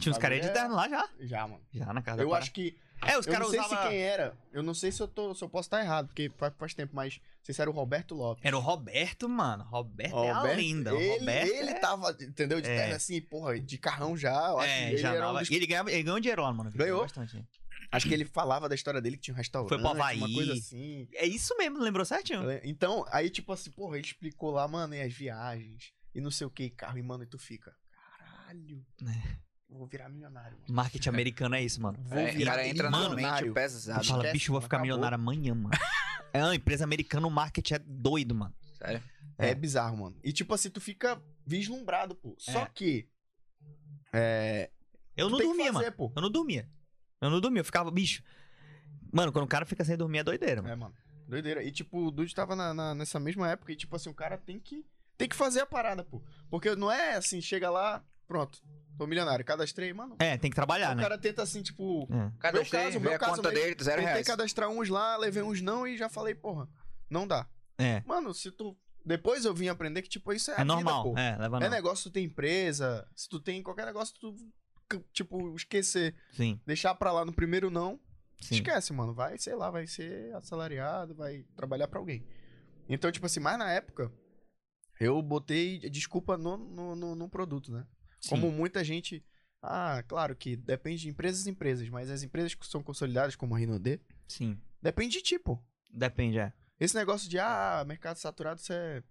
Tinha 0.00 0.12
uns 0.12 0.18
caras 0.18 0.40
de 0.40 0.46
É. 0.46 0.52
terno 0.52 0.76
lá 0.76 0.88
já. 0.88 1.08
já, 1.20 1.46
mano. 1.48 1.60
Já 1.72 1.92
na 1.92 2.00
casa 2.00 2.22
Eu 2.22 2.32
acho 2.32 2.52
que. 2.52 2.78
É, 3.04 3.16
os 3.18 3.26
eu 3.26 3.32
caras 3.32 3.46
não 3.48 3.50
sei 3.50 3.60
usavam... 3.60 3.82
se 3.84 3.88
quem 3.88 3.98
era. 4.00 4.36
Eu 4.52 4.62
não 4.62 4.74
sei 4.74 4.92
se 4.92 5.00
eu, 5.02 5.08
tô, 5.08 5.34
se 5.34 5.42
eu 5.42 5.48
posso 5.48 5.66
estar 5.66 5.80
errado, 5.80 6.06
porque 6.08 6.30
faz, 6.36 6.52
faz 6.56 6.74
tempo, 6.74 6.94
mas 6.94 7.16
não 7.18 7.44
sei 7.44 7.52
se 7.54 7.60
era 7.60 7.68
o 7.70 7.72
Roberto 7.72 8.14
Lopes. 8.14 8.44
Era 8.44 8.56
o 8.56 8.60
Roberto, 8.60 9.28
mano. 9.28 9.64
Roberto, 9.64 10.16
é 10.22 10.30
a 10.30 10.42
lenda. 10.42 10.94
O 10.94 11.00
ele, 11.00 11.18
Roberto 11.18 11.48
ele 11.48 11.70
é... 11.70 11.74
tava, 11.80 12.10
entendeu? 12.20 12.60
De 12.60 12.68
É. 12.68 12.76
terno 12.76 12.94
assim, 12.94 13.20
porra, 13.20 13.58
de 13.58 13.76
carrão 13.78 14.16
já. 14.16 14.30
Eu 14.50 14.58
acho 14.60 14.68
que 14.72 14.80
É, 14.80 14.88
ele 14.88 14.96
já 14.98 15.14
era 15.14 15.30
um 15.30 15.38
dos 15.38 15.50
E 15.50 15.54
ele, 15.54 15.66
ganhava, 15.66 15.90
ele 15.90 16.02
ganhou 16.04 16.20
dinheiro 16.20 16.42
lá, 16.42 16.52
mano. 16.52 16.70
Ganhou? 16.72 17.00
Bastante. 17.02 17.44
Acho 17.90 18.06
que 18.06 18.12
ele 18.14 18.24
falava 18.24 18.68
da 18.68 18.74
história 18.74 19.00
dele 19.00 19.16
que 19.16 19.22
tinha 19.22 19.34
um 19.34 19.36
restaurante, 19.38 19.68
Foi 19.70 19.78
pro 19.78 19.88
Havaí. 19.88 20.18
uma 20.18 20.32
coisa 20.32 20.52
assim. 20.52 21.08
É 21.14 21.26
isso 21.26 21.56
mesmo, 21.56 21.78
lembrou 21.78 22.04
certinho? 22.04 22.42
Então, 22.62 23.04
aí, 23.10 23.30
tipo 23.30 23.50
assim, 23.52 23.70
porra, 23.70 23.96
ele 23.96 24.06
explicou 24.06 24.50
lá, 24.50 24.68
mano, 24.68 24.94
e 24.94 25.00
as 25.00 25.12
viagens, 25.12 25.92
e 26.14 26.20
não 26.20 26.30
sei 26.30 26.46
o 26.46 26.50
que, 26.50 26.68
carro, 26.68 26.98
e, 26.98 27.02
mano, 27.02 27.24
e 27.24 27.26
tu 27.26 27.38
fica, 27.38 27.74
caralho, 28.18 28.84
É. 29.02 29.36
vou 29.70 29.86
virar 29.86 30.08
milionário, 30.10 30.58
mano. 30.58 30.74
Marketing 30.74 31.08
americano 31.08 31.54
é 31.54 31.62
isso, 31.64 31.80
mano. 31.80 31.98
Vou 32.02 32.18
É, 32.18 32.30
virar 32.32 32.50
cara 32.52 32.68
entra 32.68 32.90
na 32.90 33.08
mente 33.10 33.50
pesado. 33.52 34.00
Tu 34.02 34.06
fala, 34.06 34.18
esquece, 34.18 34.32
bicho, 34.34 34.50
eu 34.50 34.52
vou 34.52 34.60
mano, 34.60 34.62
ficar 34.64 34.76
acabou. 34.76 34.82
milionário 34.86 35.14
amanhã, 35.14 35.54
mano. 35.54 35.70
É 36.30 36.44
uma 36.44 36.54
empresa 36.54 36.84
americana, 36.84 37.26
o 37.26 37.30
marketing 37.30 37.72
é 37.74 37.78
doido, 37.78 38.34
mano. 38.34 38.54
Sério. 38.76 39.02
É. 39.38 39.48
É. 39.48 39.54
bizarro, 39.54 39.96
mano. 39.96 40.14
E, 40.22 40.30
tipo 40.30 40.52
assim, 40.52 40.68
tu 40.68 40.78
fica 40.78 41.18
vislumbrado, 41.46 42.14
pô. 42.14 42.36
Só 42.38 42.64
É. 42.64 42.70
que, 42.74 43.08
é, 44.12 44.70
Eu 45.16 45.30
não 45.30 45.38
dormia, 45.38 45.72
fazer, 45.72 45.84
mano. 45.86 45.96
pô. 45.96 46.12
Eu 46.14 46.20
não 46.22 46.30
dormia. 46.30 46.68
Eu 47.20 47.30
não 47.30 47.40
dormia, 47.40 47.60
eu 47.60 47.64
ficava, 47.64 47.90
bicho. 47.90 48.22
Mano, 49.12 49.32
quando 49.32 49.44
o 49.44 49.48
cara 49.48 49.64
fica 49.66 49.84
sem 49.84 49.96
dormir 49.96 50.18
é 50.18 50.24
doideira, 50.24 50.60
mano. 50.62 50.72
É, 50.72 50.76
mano. 50.76 50.94
Doideira. 51.26 51.62
E, 51.62 51.70
tipo, 51.70 52.06
o 52.06 52.10
Dude 52.10 52.34
tava 52.34 52.54
na, 52.54 52.72
na- 52.72 52.94
nessa 52.94 53.18
mesma 53.18 53.48
época 53.50 53.72
e, 53.72 53.76
tipo 53.76 53.94
assim, 53.96 54.08
o 54.10 54.14
cara 54.14 54.36
tem 54.38 54.58
que, 54.58 54.84
tem 55.16 55.28
que 55.28 55.36
fazer 55.36 55.60
a 55.60 55.66
parada, 55.66 56.04
pô. 56.04 56.22
Porque 56.50 56.74
não 56.76 56.90
é 56.90 57.16
assim, 57.16 57.40
chega 57.40 57.68
lá, 57.70 58.02
pronto, 58.26 58.62
tô 58.96 59.06
milionário, 59.06 59.44
cadastrei, 59.44 59.92
mano. 59.92 60.16
É, 60.18 60.36
tem 60.38 60.50
que 60.50 60.54
trabalhar, 60.54 60.92
o 60.92 60.94
né? 60.96 61.02
cara 61.02 61.18
tenta 61.18 61.42
assim, 61.42 61.62
tipo, 61.62 62.06
É. 62.10 62.32
Cadastrei, 62.38 62.84
caso, 62.84 62.98
vê 63.00 63.06
meu 63.08 63.16
a 63.16 63.18
caso 63.18 63.36
conta 63.36 63.48
mesmo, 63.50 63.64
dele, 63.64 63.76
zero 63.82 63.96
tentei 63.96 64.12
reais. 64.12 64.26
cadastrar 64.26 64.68
uns 64.68 64.88
lá, 64.88 65.16
levei 65.16 65.42
uns 65.42 65.60
não 65.60 65.86
e 65.86 65.96
já 65.98 66.08
falei, 66.08 66.34
porra, 66.34 66.68
não 67.10 67.26
dá. 67.26 67.46
É. 67.78 68.02
Mano, 68.06 68.32
se 68.34 68.50
tu. 68.50 68.76
Depois 69.04 69.44
eu 69.46 69.54
vim 69.54 69.68
aprender 69.68 70.02
que, 70.02 70.08
tipo, 70.08 70.32
isso 70.32 70.50
é, 70.50 70.54
É 70.54 70.56
a 70.56 70.58
vida, 70.64 70.74
normal. 70.74 71.02
pô. 71.02 71.18
É, 71.18 71.36
leva 71.38 71.56
É 71.58 71.60
não. 71.60 71.70
negócio 71.70 72.10
tu 72.10 72.12
tem 72.12 72.24
empresa, 72.26 73.08
se 73.14 73.28
tu 73.28 73.40
tem 73.40 73.62
qualquer 73.62 73.86
negócio, 73.86 74.14
tu, 74.20 74.34
tipo, 75.12 75.54
esquecer, 75.54 76.14
Sim. 76.32 76.60
deixar 76.66 76.94
pra 76.94 77.12
lá 77.12 77.24
no 77.24 77.32
primeiro 77.32 77.70
não 77.70 78.00
Sim. 78.40 78.56
Esquece, 78.56 78.92
mano. 78.92 79.12
Vai, 79.12 79.38
sei 79.38 79.54
lá, 79.54 79.70
vai 79.70 79.86
ser 79.86 80.34
assalariado, 80.34 81.14
vai 81.14 81.44
trabalhar 81.56 81.88
pra 81.88 81.98
alguém. 81.98 82.24
Então, 82.88 83.10
tipo 83.10 83.26
assim, 83.26 83.40
mas 83.40 83.58
na 83.58 83.70
época, 83.70 84.12
eu 84.98 85.20
botei 85.20 85.78
desculpa 85.90 86.36
no, 86.36 86.56
no, 86.56 86.94
no, 86.94 87.14
no 87.14 87.28
produto, 87.28 87.72
né? 87.72 87.86
Sim. 88.20 88.30
Como 88.30 88.50
muita 88.50 88.82
gente. 88.82 89.24
Ah, 89.60 90.02
claro 90.06 90.36
que 90.36 90.56
depende 90.56 91.02
de 91.02 91.08
empresas 91.08 91.46
e 91.46 91.50
empresas, 91.50 91.88
mas 91.88 92.10
as 92.10 92.22
empresas 92.22 92.54
que 92.54 92.64
são 92.66 92.82
consolidadas, 92.82 93.34
como 93.34 93.54
a 93.54 93.58
Rinode, 93.58 94.00
Sim. 94.28 94.56
depende 94.80 95.16
de 95.18 95.22
tipo. 95.22 95.60
Depende, 95.92 96.38
é. 96.38 96.52
Esse 96.78 96.94
negócio 96.94 97.28
de, 97.28 97.40
ah, 97.40 97.84
mercado 97.86 98.18
saturado, 98.18 98.60
isso 98.60 98.72
é, 98.72 99.02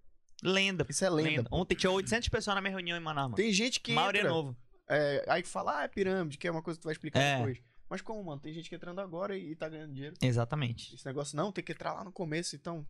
Lenda. 0.42 0.86
isso 0.88 1.04
é 1.04 1.10
lenda. 1.10 1.30
Lenda. 1.30 1.50
Ontem 1.52 1.76
tinha 1.76 1.92
800 1.92 2.30
pessoas 2.30 2.56
na 2.56 2.62
minha 2.62 2.72
reunião 2.72 2.98
em 2.98 3.02
Manaus, 3.02 3.32
mano. 3.32 3.36
Tem 3.36 3.52
gente 3.52 3.82
que 3.82 3.92
A 3.92 3.96
maioria 3.96 4.22
é 4.22 4.24
entra, 4.24 4.34
novo. 4.34 4.56
É, 4.90 5.26
aí 5.28 5.44
fala, 5.44 5.80
ah, 5.80 5.84
é 5.84 5.88
pirâmide, 5.88 6.38
que 6.38 6.48
é 6.48 6.52
uma 6.52 6.62
coisa 6.62 6.78
que 6.78 6.82
tu 6.82 6.86
vai 6.86 6.94
explicar 6.94 7.20
É. 7.20 7.38
depois. 7.38 7.60
Mas 7.90 8.02
como, 8.02 8.22
mano? 8.24 8.42
Tem 8.42 8.54
gente 8.54 8.68
que 8.70 8.76
entrando 8.76 9.00
agora 9.00 9.38
e, 9.38 9.52
e 9.52 9.56
tá 9.56 9.70
ganhando 9.70 9.94
dinheiro. 9.94 10.16
Exatamente. 10.22 10.94
Esse 10.94 11.06
negócio 11.06 11.38
não, 11.38 11.52
tem 11.52 11.64
que 11.64 11.72
entrar 11.72 11.94
lá 11.94 12.04
no 12.04 12.12
começo, 12.12 12.56
então. 12.56 12.86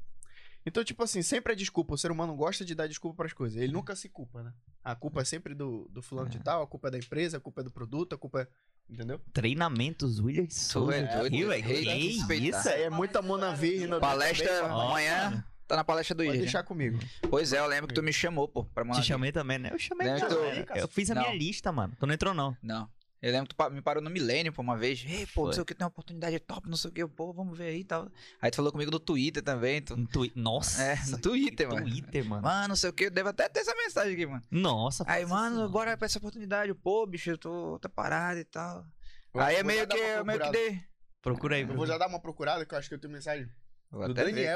Então, 0.65 0.83
tipo 0.83 1.01
assim, 1.03 1.21
sempre 1.21 1.53
é 1.53 1.55
desculpa. 1.55 1.93
O 1.93 1.97
ser 1.97 2.11
humano 2.11 2.35
gosta 2.35 2.65
de 2.65 2.73
dar 2.75 2.87
desculpa 2.87 3.15
pras 3.17 3.31
coisas. 3.31 3.61
Ele 3.61 3.71
nunca 3.71 3.95
se 3.95 4.09
culpa, 4.09 4.43
né? 4.43 4.53
A 4.83 4.95
culpa 4.95 5.21
é 5.21 5.23
sempre 5.23 5.53
do, 5.53 5.87
do 5.89 6.01
fulano 6.01 6.29
de 6.29 6.37
É. 6.37 6.41
tal, 6.41 6.61
a 6.63 6.67
culpa 6.67 6.87
é 6.87 6.91
da 6.91 6.97
empresa, 6.97 7.37
a 7.37 7.39
culpa 7.39 7.61
é 7.61 7.63
do 7.63 7.71
produto, 7.71 8.13
a 8.13 8.17
culpa 8.17 8.41
é. 8.41 8.47
Entendeu? 8.89 9.19
Treinamentos 9.33 10.19
William 10.19 10.49
Souza. 10.49 10.95
é 10.95 11.17
doido, 11.17 11.49
tem 11.49 11.61
que 11.63 11.77
respeitar. 12.17 12.59
Isso 12.59 12.69
aí 12.69 12.81
é 12.83 12.89
muita 12.89 13.21
mão 13.21 13.37
na 13.37 13.53
virgem. 13.53 13.87
Palestra 13.99 14.65
amanhã. 14.65 15.45
Tá 15.67 15.75
na 15.75 15.83
palestra 15.83 16.15
do 16.15 16.23
Pode 16.23 16.37
deixar 16.37 16.63
comigo. 16.63 16.97
Pois 17.29 17.51
é, 17.51 17.59
eu 17.59 17.65
lembro 17.67 17.87
que 17.89 17.93
tu 17.93 18.01
me 18.01 18.13
chamou, 18.13 18.47
pô, 18.47 18.63
pra 18.63 18.83
Te 18.83 18.87
Manaus. 18.87 19.05
chamei 19.05 19.31
também, 19.33 19.57
né? 19.57 19.69
Eu 19.73 19.77
chamei 19.79 20.07
também. 20.07 20.63
tu- 20.65 20.73
Eu 20.73 20.87
fiz 20.87 21.11
a 21.11 21.15
minha 21.15 21.27
Não. 21.29 21.35
lista, 21.35 21.71
mano. 21.71 21.93
Tu 21.99 22.07
não 22.07 22.13
entrou, 22.13 22.33
não. 22.33 22.55
Não. 22.63 22.89
Eu 23.21 23.31
lembro 23.31 23.49
que 23.49 23.55
tu 23.55 23.69
me 23.71 23.81
parou 23.81 24.01
no 24.01 24.09
Milênio, 24.11 24.53
pô, 24.53 24.61
uma 24.61 24.77
vez. 24.77 25.03
Ei, 25.05 25.25
pô, 25.33 25.47
não 25.47 25.51
sei 25.53 25.63
o 25.63 25.65
que, 25.65 25.73
tem 25.73 25.83
uma 25.83 25.89
oportunidade 25.89 26.39
top, 26.39 26.69
não 26.69 26.77
sei 26.77 26.91
o 26.91 26.93
que, 26.93 27.05
pô, 27.07 27.33
vamos 27.33 27.57
ver 27.57 27.65
aí 27.69 27.79
e 27.79 27.83
tal. 27.83 28.07
Aí 28.39 28.51
tu 28.51 28.57
falou 28.57 28.71
comigo 28.71 28.91
no 28.91 28.99
Twitter 28.99 29.41
também. 29.43 29.81
Tu... 29.81 29.97
No 29.97 30.07
Twi- 30.07 30.31
Nossa. 30.35 30.81
É, 30.83 30.95
no 31.09 31.17
Twitter, 31.19 31.67
mano. 31.67 31.81
Twitter, 31.85 32.23
mano. 32.23 32.43
Mano, 32.43 32.67
não 32.69 32.75
sei 32.75 32.89
o 32.91 32.93
que, 32.93 33.05
eu 33.05 33.11
devo 33.11 33.29
até 33.29 33.49
ter 33.49 33.61
essa 33.61 33.73
mensagem 33.75 34.13
aqui, 34.13 34.25
mano. 34.27 34.43
Nossa. 34.51 35.03
Aí, 35.07 35.25
mano, 35.25 35.47
isso, 35.47 35.55
não. 35.57 35.65
agora 35.65 35.97
pra 35.97 36.05
essa 36.05 36.19
oportunidade, 36.19 36.71
pô, 36.75 37.05
bicho, 37.07 37.31
eu 37.31 37.37
tô, 37.39 37.79
tô 37.79 37.89
parado 37.89 38.39
e 38.39 38.45
tal. 38.45 38.85
Eu 39.33 39.41
aí 39.41 39.55
é 39.55 39.63
meio 39.63 39.85
que, 39.87 40.23
meio 40.23 40.39
que 40.39 40.51
dei. 40.51 40.79
Procura 41.21 41.55
aí, 41.55 41.63
Eu 41.63 41.75
vou 41.75 41.87
já 41.87 41.97
dar 41.97 42.07
uma 42.07 42.19
procurada, 42.21 42.65
que 42.65 42.73
eu 42.73 42.77
acho 42.77 42.87
que 42.87 42.93
eu 42.95 42.99
tenho 42.99 43.11
mensagem 43.11 43.49
Vou 43.91 44.05
do 44.05 44.11
até 44.11 44.23
ver. 44.25 44.55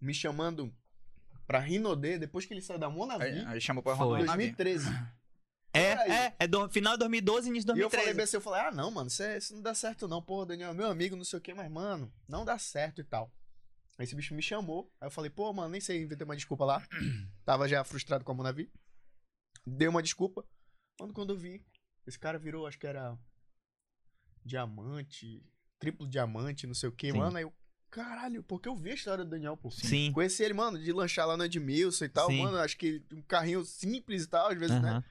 Me 0.00 0.14
chamando 0.14 0.74
pra 1.46 1.58
Rinodê 1.58 2.18
depois 2.18 2.44
que 2.44 2.52
ele 2.54 2.60
saiu 2.60 2.78
da 2.78 2.90
Monavi 2.90 3.24
Aí, 3.24 3.44
aí 3.46 3.60
chamou 3.60 3.82
pra 3.82 3.96
navio. 3.96 4.26
2013. 4.26 4.88
É, 5.72 5.80
é, 6.10 6.36
é 6.40 6.46
do, 6.46 6.68
final 6.70 6.94
de 6.94 7.00
2012 7.00 7.48
início 7.48 7.72
de 7.72 7.78
E 7.78 7.82
eu 7.82 7.90
falei 7.90 8.06
2013. 8.12 8.16
bem 8.16 8.24
assim, 8.24 8.36
eu 8.36 8.40
falei, 8.40 8.60
ah, 8.62 8.70
não, 8.70 8.90
mano, 8.90 9.08
isso, 9.08 9.22
é- 9.22 9.36
isso 9.38 9.54
não 9.54 9.62
dá 9.62 9.74
certo 9.74 10.08
não. 10.08 10.22
Pô, 10.22 10.44
Daniel, 10.44 10.74
meu 10.74 10.88
amigo, 10.88 11.14
não 11.16 11.24
sei 11.24 11.38
o 11.38 11.42
que, 11.42 11.52
mas, 11.52 11.70
mano, 11.70 12.12
não 12.26 12.44
dá 12.44 12.58
certo 12.58 13.00
e 13.00 13.04
tal. 13.04 13.30
Aí 13.98 14.04
esse 14.04 14.14
bicho 14.14 14.34
me 14.34 14.42
chamou, 14.42 14.90
aí 15.00 15.06
eu 15.08 15.10
falei, 15.10 15.30
pô, 15.30 15.52
mano, 15.52 15.70
nem 15.70 15.80
sei, 15.80 16.02
inventei 16.02 16.24
uma 16.24 16.36
desculpa 16.36 16.64
lá. 16.64 16.86
Tava 17.44 17.68
já 17.68 17.82
frustrado 17.84 18.24
com 18.24 18.32
a 18.32 18.34
Monavi. 18.34 18.70
Dei 19.66 19.88
uma 19.88 20.02
desculpa. 20.02 20.44
Mano, 21.00 21.12
quando 21.12 21.32
eu 21.34 21.36
vi, 21.38 21.64
esse 22.06 22.18
cara 22.18 22.38
virou, 22.38 22.66
acho 22.66 22.78
que 22.78 22.86
era 22.86 23.18
diamante, 24.44 25.42
triplo 25.78 26.08
diamante, 26.08 26.66
não 26.66 26.74
sei 26.74 26.88
o 26.88 26.92
que, 26.92 27.10
Sim. 27.12 27.18
mano. 27.18 27.36
Aí 27.36 27.42
eu, 27.42 27.52
caralho, 27.90 28.42
porque 28.42 28.68
eu 28.68 28.76
vi 28.76 28.90
a 28.90 28.94
história 28.94 29.24
do 29.24 29.30
Daniel, 29.30 29.56
pô. 29.56 29.70
Sim. 29.70 30.12
Conheci 30.12 30.42
ele, 30.42 30.54
mano, 30.54 30.78
de 30.78 30.92
lanchar 30.92 31.26
lá 31.26 31.36
no 31.36 31.44
Edmilson 31.44 32.04
e 32.04 32.08
tal, 32.08 32.28
Sim. 32.28 32.42
mano, 32.42 32.58
acho 32.58 32.76
que 32.76 33.02
um 33.12 33.22
carrinho 33.22 33.64
simples 33.64 34.24
e 34.24 34.28
tal, 34.28 34.48
às 34.50 34.58
vezes, 34.58 34.80
né? 34.80 35.02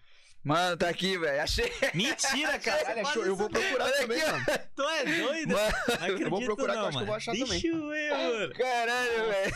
Mano, 0.43 0.77
tá 0.77 0.87
aqui, 0.87 1.17
velho. 1.17 1.41
Achei. 1.43 1.69
Mentira, 1.93 2.57
cara. 2.57 2.77
Caralho, 2.85 2.95
Faz 3.03 3.07
achou- 3.09 3.25
eu 3.25 3.35
vou 3.35 3.49
não. 3.49 3.59
procurar 3.59 3.91
também, 3.91 4.21
aqui, 4.21 4.31
mano. 4.31 4.45
Tu 4.75 4.81
é 4.81 5.05
doido? 5.19 5.53
Mano, 5.53 5.75
Não 5.99 6.07
eu 6.07 6.29
vou 6.29 6.41
procurar 6.41 6.73
que 6.73 6.79
eu 6.79 6.81
não, 6.83 6.87
acho 6.87 6.97
que 6.97 7.03
eu 7.03 7.05
vou 7.05 7.05
mano. 7.07 7.13
achar 7.17 7.31
Deixa 7.33 7.45
também. 7.47 7.65
eu 7.65 7.89
ver, 7.89 8.11
mano. 8.39 8.53
caralho, 8.53 9.27
velho. 9.27 9.51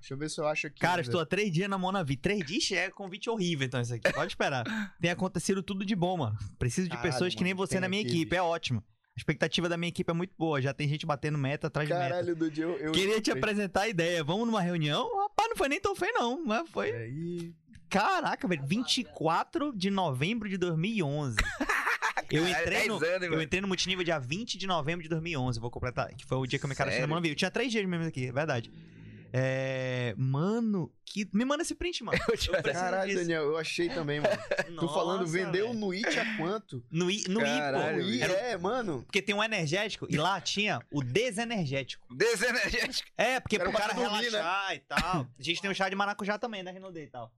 Deixa 0.00 0.14
eu 0.14 0.16
ver 0.16 0.30
se 0.30 0.40
eu 0.40 0.46
acho 0.46 0.66
aqui. 0.68 0.80
Cara, 0.80 1.02
estou 1.02 1.20
há 1.20 1.26
três 1.26 1.52
dias 1.52 1.68
na 1.68 1.76
Monavi. 1.76 2.16
Três 2.16 2.46
dias 2.46 2.72
é 2.72 2.88
convite 2.90 3.28
horrível, 3.28 3.66
então, 3.66 3.78
isso 3.78 3.92
aqui. 3.92 4.10
Pode 4.10 4.32
esperar. 4.32 4.64
Tem 4.98 5.10
acontecido 5.10 5.62
tudo 5.62 5.84
de 5.84 5.94
bom, 5.94 6.16
mano. 6.16 6.38
Preciso 6.58 6.88
de 6.88 6.96
Caralho, 6.96 7.12
pessoas 7.12 7.34
que 7.34 7.44
nem 7.44 7.52
mano, 7.52 7.66
você 7.66 7.78
na 7.78 7.88
minha 7.88 8.00
aqui, 8.00 8.12
equipe. 8.22 8.34
É 8.34 8.40
ótimo. 8.40 8.82
A 9.14 9.20
expectativa 9.20 9.68
da 9.68 9.76
minha 9.76 9.90
equipe 9.90 10.10
é 10.10 10.14
muito 10.14 10.34
boa. 10.38 10.60
Já 10.60 10.72
tem 10.72 10.88
gente 10.88 11.04
batendo 11.04 11.36
meta 11.36 11.66
atrás 11.66 11.88
ver. 11.88 11.94
de 11.94 12.00
meta. 12.00 12.14
Caralho, 12.14 12.36
do 12.36 12.50
dia 12.50 12.64
eu. 12.64 12.78
eu 12.78 12.92
Queria 12.92 13.20
te 13.20 13.30
apresentar 13.30 13.82
a 13.82 13.88
ideia. 13.88 14.24
Vamos 14.24 14.46
numa 14.46 14.60
reunião? 14.60 15.14
Rapaz, 15.20 15.50
não 15.50 15.56
foi 15.56 15.68
nem 15.68 15.80
tão 15.80 15.94
feio, 15.94 16.12
não. 16.14 16.44
Mas 16.44 16.68
foi. 16.70 16.90
Aí. 16.92 17.54
Caraca, 17.90 18.48
velho. 18.48 18.62
24 18.64 19.76
de 19.76 19.90
novembro 19.90 20.48
de 20.48 20.56
2011. 20.56 21.36
Eu 22.30 22.44
Caralho, 22.44 22.62
entrei, 22.62 22.78
10 22.78 22.88
no, 22.88 22.94
anos, 22.94 23.22
eu 23.28 23.42
entrei 23.42 23.60
no 23.60 23.68
multinível 23.68 24.02
dia 24.02 24.18
20 24.18 24.56
de 24.56 24.66
novembro 24.66 25.02
de 25.02 25.08
2011. 25.10 25.60
Vou 25.60 25.70
completar. 25.70 26.08
Que 26.14 26.24
foi 26.24 26.38
o 26.38 26.46
dia 26.46 26.58
que 26.58 26.64
eu 26.64 26.68
me 26.68 26.74
cadastrei 26.74 27.02
na? 27.02 27.06
Monavi. 27.06 27.28
Eu 27.28 27.34
tinha 27.34 27.50
três 27.50 27.70
dias 27.70 27.84
mesmo 27.84 28.06
aqui, 28.06 28.28
é 28.28 28.32
verdade. 28.32 28.72
É. 29.32 30.14
Mano, 30.18 30.92
que. 31.06 31.28
Me 31.32 31.44
manda 31.44 31.62
esse 31.62 31.74
print, 31.74 32.04
mano. 32.04 32.18
Caralho, 32.72 33.08
disso. 33.10 33.20
Daniel, 33.22 33.42
eu 33.44 33.56
achei 33.56 33.88
também, 33.88 34.20
mano. 34.20 34.36
Tô 34.76 34.82
Nossa, 34.82 34.94
falando, 34.94 35.26
vendeu 35.26 35.68
velho. 35.68 35.78
no 35.78 35.90
It 35.92 36.18
a 36.18 36.36
quanto? 36.36 36.84
No, 36.90 37.10
I, 37.10 37.24
no 37.28 37.40
I, 37.40 37.44
Caralho, 37.44 37.98
pô. 37.98 38.02
No 38.04 38.10
I, 38.10 38.22
Era- 38.22 38.32
é, 38.34 38.56
mano. 38.58 39.02
Porque 39.04 39.22
tem 39.22 39.34
um 39.34 39.42
energético 39.42 40.06
e 40.10 40.16
lá 40.16 40.40
tinha 40.40 40.80
o 40.92 41.02
desenergético. 41.02 42.06
Desenergético. 42.14 43.08
É, 43.16 43.40
porque 43.40 43.56
Era 43.56 43.64
pro 43.64 43.72
cara 43.78 43.94
dormir, 43.94 44.30
né? 44.30 44.38
relaxar 44.38 44.74
e 44.74 44.78
tal. 44.80 45.26
A 45.38 45.42
gente 45.42 45.62
tem 45.62 45.70
o 45.70 45.74
chá 45.74 45.88
de 45.88 45.96
maracujá 45.96 46.38
também, 46.38 46.62
da 46.62 46.70
Renaudet 46.70 47.06
e 47.06 47.10
tal. 47.10 47.32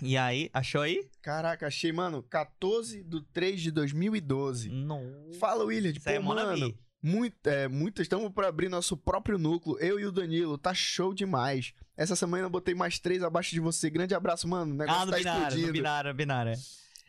E 0.00 0.16
aí, 0.16 0.48
achou 0.54 0.82
aí? 0.82 1.08
Caraca, 1.20 1.66
achei, 1.66 1.90
mano, 1.90 2.22
14 2.22 3.02
de 3.02 3.20
3 3.32 3.60
de 3.60 3.70
2012. 3.72 4.68
Não. 4.70 5.02
Fala, 5.40 5.64
William, 5.64 5.90
Isso 5.90 6.08
aí 6.08 6.14
é 6.14 6.18
pô, 6.20 6.26
mano, 6.26 6.40
Monavi. 6.42 6.78
Muito, 7.02 7.46
é, 7.46 7.68
muito, 7.68 8.02
estamos 8.02 8.32
pra 8.32 8.48
abrir 8.48 8.68
nosso 8.68 8.96
próprio 8.96 9.38
núcleo, 9.38 9.78
eu 9.78 9.98
e 10.00 10.06
o 10.06 10.12
Danilo, 10.12 10.58
tá 10.58 10.74
show 10.74 11.14
demais. 11.14 11.72
Essa 11.96 12.14
semana 12.16 12.44
eu 12.44 12.50
botei 12.50 12.74
mais 12.74 12.98
três 12.98 13.22
abaixo 13.22 13.50
de 13.50 13.60
você, 13.60 13.88
grande 13.90 14.14
abraço, 14.14 14.46
mano, 14.48 14.72
o 14.72 14.76
negócio 14.76 15.02
Ah, 15.02 15.06
no 15.06 15.12
tá 15.12 15.18
binário, 15.18 15.42
explodindo. 15.46 15.72
binário, 15.72 16.10
no 16.10 16.16
binário. 16.16 16.52
é. 16.52 16.56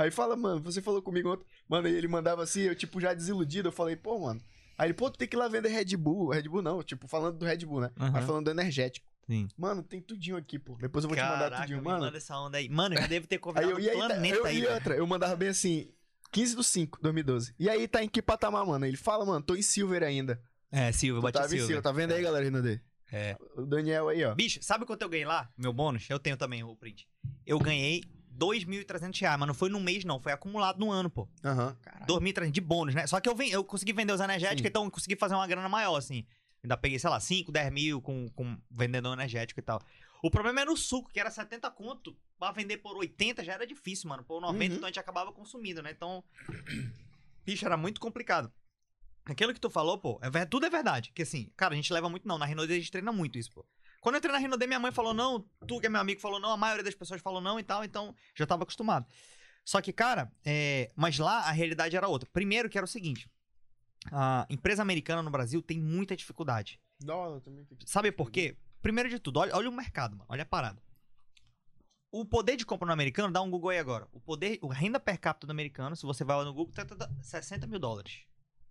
Aí 0.02 0.10
fala, 0.12 0.36
mano, 0.36 0.62
você 0.62 0.82
falou 0.82 1.02
comigo 1.02 1.34
ontem. 1.34 1.46
Mano, 1.68 1.86
aí 1.88 1.94
ele 1.94 2.08
mandava 2.08 2.42
assim, 2.42 2.62
eu, 2.62 2.74
tipo, 2.74 3.02
já 3.02 3.14
desiludido. 3.14 3.68
Eu 3.68 3.72
falei, 3.74 3.98
pô, 3.98 4.18
mano. 4.18 4.40
Aí 4.78 4.88
ele, 4.88 4.94
pô, 4.94 5.10
tu 5.12 5.18
tem 5.18 5.28
que 5.28 5.36
ir 5.36 5.40
lá 5.40 5.50
vender 5.50 5.68
Red 5.68 5.98
Bull. 5.98 6.30
Red 6.30 6.44
Bull 6.44 6.62
não, 6.62 6.82
tipo, 6.82 7.06
falando 7.06 7.38
do 7.38 7.46
Red 7.46 7.58
Bull, 7.66 7.82
né? 7.82 7.92
Aham. 8.00 8.12
Mas 8.12 8.26
falando 8.26 8.46
do 8.46 8.52
energético. 8.52 9.06
Sim. 9.28 9.50
Mano, 9.58 9.84
tem 9.84 10.00
tudinho 10.02 10.38
aqui, 10.38 10.58
pô. 10.58 10.78
Depois 10.80 11.04
eu 11.04 11.10
vou 11.10 11.18
te 11.18 11.22
mandar 11.22 11.38
Caraca, 11.38 11.62
tudinho, 11.64 11.84
mano. 11.84 12.00
manda 12.06 12.16
essa 12.18 12.34
onda 12.40 12.58
aí. 12.58 12.70
Mano, 12.70 12.96
eu 12.96 13.08
devo 13.10 13.28
ter 13.28 13.36
Aí 13.36 13.40
convidado 13.40 13.72
eu, 13.72 13.76
o 13.76 13.80
e 13.82 13.90
aí, 13.90 13.98
tá, 14.00 14.06
planeta 14.08 14.38
eu, 14.38 14.46
aí, 14.46 14.58
e 14.58 14.62
velho. 14.62 14.74
outra, 14.74 14.96
eu 14.96 15.06
mandava 15.06 15.36
bem 15.36 15.50
assim, 15.50 15.92
15 16.32 16.56
do 16.56 16.64
5, 16.64 17.00
2012. 17.02 17.54
E 17.60 17.70
aí 17.70 17.88
tá 17.88 18.04
em 18.04 18.10
que 18.10 18.22
patamar, 18.22 18.66
mano? 18.66 18.86
Ele 18.86 18.98
fala, 18.98 19.26
mano, 19.26 19.44
tô 19.44 19.56
em 19.56 19.62
Silver 19.62 20.04
ainda. 20.04 20.42
É, 20.72 20.92
Silvio, 20.92 21.22
Tu 21.22 21.24
bati 21.24 21.40
em 21.40 21.42
Silvio. 21.50 21.66
Silver, 21.66 21.82
tá 21.84 21.92
vendo 21.92 22.12
aí, 22.14 22.22
galera, 22.22 22.44
Rinode? 22.46 22.82
É. 23.12 23.36
O 23.56 23.66
Daniel 23.66 24.10
aí, 24.10 24.24
ó. 24.24 24.36
Bicho, 24.36 24.60
sabe 24.62 24.86
quanto 24.86 25.02
eu 25.02 25.10
ganhei 25.10 25.26
lá? 25.26 25.50
Meu 25.58 25.74
bônus? 25.74 26.08
Eu 26.10 26.20
tenho 26.20 26.38
também 26.38 26.64
o 26.64 26.76
print. 26.76 27.08
Eu 27.46 27.58
ganhei 27.58 28.04
2.300 28.38 29.20
reais, 29.20 29.40
mas 29.40 29.48
não 29.48 29.54
foi 29.54 29.70
no 29.70 29.80
mês, 29.80 30.06
não. 30.06 30.20
Foi 30.20 30.32
acumulado 30.32 30.80
no 30.80 30.92
ano, 30.92 31.10
pô. 31.10 31.28
Aham. 31.44 31.76
Caralho. 31.82 32.06
2.300 32.06 32.52
de 32.52 32.62
bônus, 32.62 32.94
né? 32.96 33.08
Só 33.08 33.20
que 33.20 33.28
eu, 33.28 33.36
ven- 33.36 33.50
eu 33.50 33.64
consegui 33.64 33.94
vender 33.94 34.14
os 34.14 34.22
energéticos, 34.22 34.62
Sim. 34.62 34.68
então 34.68 34.86
eu 34.86 34.92
consegui 34.92 35.16
fazer 35.16 35.34
uma 35.36 35.48
grana 35.48 35.68
maior, 35.68 35.96
assim. 35.96 36.24
Ainda 36.64 36.78
peguei, 36.78 37.00
sei 37.00 37.10
lá, 37.10 37.20
5, 37.20 37.52
10 37.52 37.72
mil 37.72 38.02
com, 38.02 38.28
com 38.30 38.58
vendedor 38.70 39.14
energético 39.14 39.60
e 39.60 39.64
tal. 39.64 39.82
O 40.22 40.30
problema 40.30 40.62
era 40.62 40.72
o 40.72 40.76
suco, 40.78 41.10
que 41.12 41.20
era 41.20 41.32
70 41.32 41.70
conto. 41.72 42.16
Pra 42.38 42.52
vender 42.52 42.78
por 42.78 42.96
80 42.98 43.44
já 43.44 43.54
era 43.54 43.66
difícil, 43.68 44.10
mano. 44.10 44.24
Por 44.24 44.42
90, 44.42 44.66
Uhum. 44.74 44.78
então 44.78 44.86
a 44.88 44.90
gente 44.90 45.00
acabava 45.00 45.32
consumindo, 45.32 45.82
né? 45.82 45.92
Então, 45.92 46.24
bicho, 47.46 47.66
era 47.66 47.78
muito 47.78 48.00
complicado. 48.00 48.52
Aquilo 49.26 49.54
que 49.54 49.60
tu 49.60 49.70
falou, 49.70 49.98
pô, 49.98 50.20
é, 50.22 50.30
ver- 50.30 50.48
tudo 50.48 50.66
é 50.66 50.70
verdade. 50.70 51.12
Que 51.14 51.22
assim, 51.22 51.52
cara, 51.56 51.74
a 51.74 51.76
gente 51.76 51.92
leva 51.94 52.10
muito 52.10 52.28
não. 52.28 52.38
Na 52.38 52.46
Renault 52.46 52.72
a 52.72 52.76
gente 52.76 52.92
treina 52.92 53.12
muito 53.12 53.38
isso, 53.38 53.52
pô. 53.52 53.66
Quando 54.02 54.16
eu 54.16 54.20
entrei 54.20 54.32
na 54.34 54.40
Renault, 54.40 54.66
minha 54.66 54.80
mãe 54.80 54.92
falou 54.92 55.14
não, 55.14 55.42
tu 55.68 55.80
que 55.80 55.86
é 55.86 55.90
meu 55.90 56.00
amigo 56.02 56.22
falou 56.22 56.40
não, 56.40 56.52
a 56.52 56.58
maioria 56.58 56.84
das 56.84 56.96
pessoas 56.96 57.22
falou 57.22 57.42
não 57.42 57.60
e 57.60 57.64
tal, 57.64 57.84
então 57.84 58.16
já 58.34 58.46
tava 58.48 58.64
acostumado. 58.64 59.06
Só 59.66 59.82
que, 59.82 59.92
cara, 59.94 60.32
é, 60.46 60.90
mas 60.96 61.20
lá 61.20 61.40
a 61.42 61.52
realidade 61.52 61.96
era 61.96 62.08
outra. 62.08 62.30
Primeiro 62.32 62.70
que 62.70 62.78
era 62.78 62.86
o 62.86 62.88
seguinte, 62.88 63.30
a 64.12 64.48
empresa 64.50 64.82
americana 64.82 65.22
no 65.22 65.30
Brasil 65.30 65.62
tem 65.62 65.80
muita 65.80 66.16
dificuldade. 66.16 66.80
Dólar 67.00 67.42
também 67.42 67.66
tem 67.66 67.78
Sabe 67.86 68.12
por 68.12 68.32
quê? 68.32 68.58
Primeiro 68.82 69.10
de 69.10 69.20
tudo, 69.20 69.40
olha, 69.40 69.56
olha 69.56 69.70
o 69.70 69.74
mercado, 69.74 70.16
mano, 70.16 70.26
olha 70.30 70.44
a 70.44 70.46
parada. 70.46 70.82
O 72.12 72.26
poder 72.26 72.56
de 72.56 72.66
compra 72.66 72.88
no 72.88 72.94
americano, 72.94 73.32
dá 73.32 73.42
um 73.42 73.52
Google 73.52 73.70
aí 73.70 73.78
agora. 73.78 74.08
O 74.12 74.20
poder, 74.20 74.60
a 74.64 74.74
renda 74.74 75.00
per 75.00 75.20
capita 75.20 75.46
do 75.46 75.52
americano, 75.52 75.96
se 75.96 76.04
você 76.04 76.24
vai 76.24 76.38
lá 76.38 76.46
no 76.46 76.54
Google, 76.54 76.74
tá, 76.74 76.84
tá, 76.84 76.96
tá, 76.96 77.10
60 77.22 77.68
mil 77.68 77.80
dólares. 77.80 78.24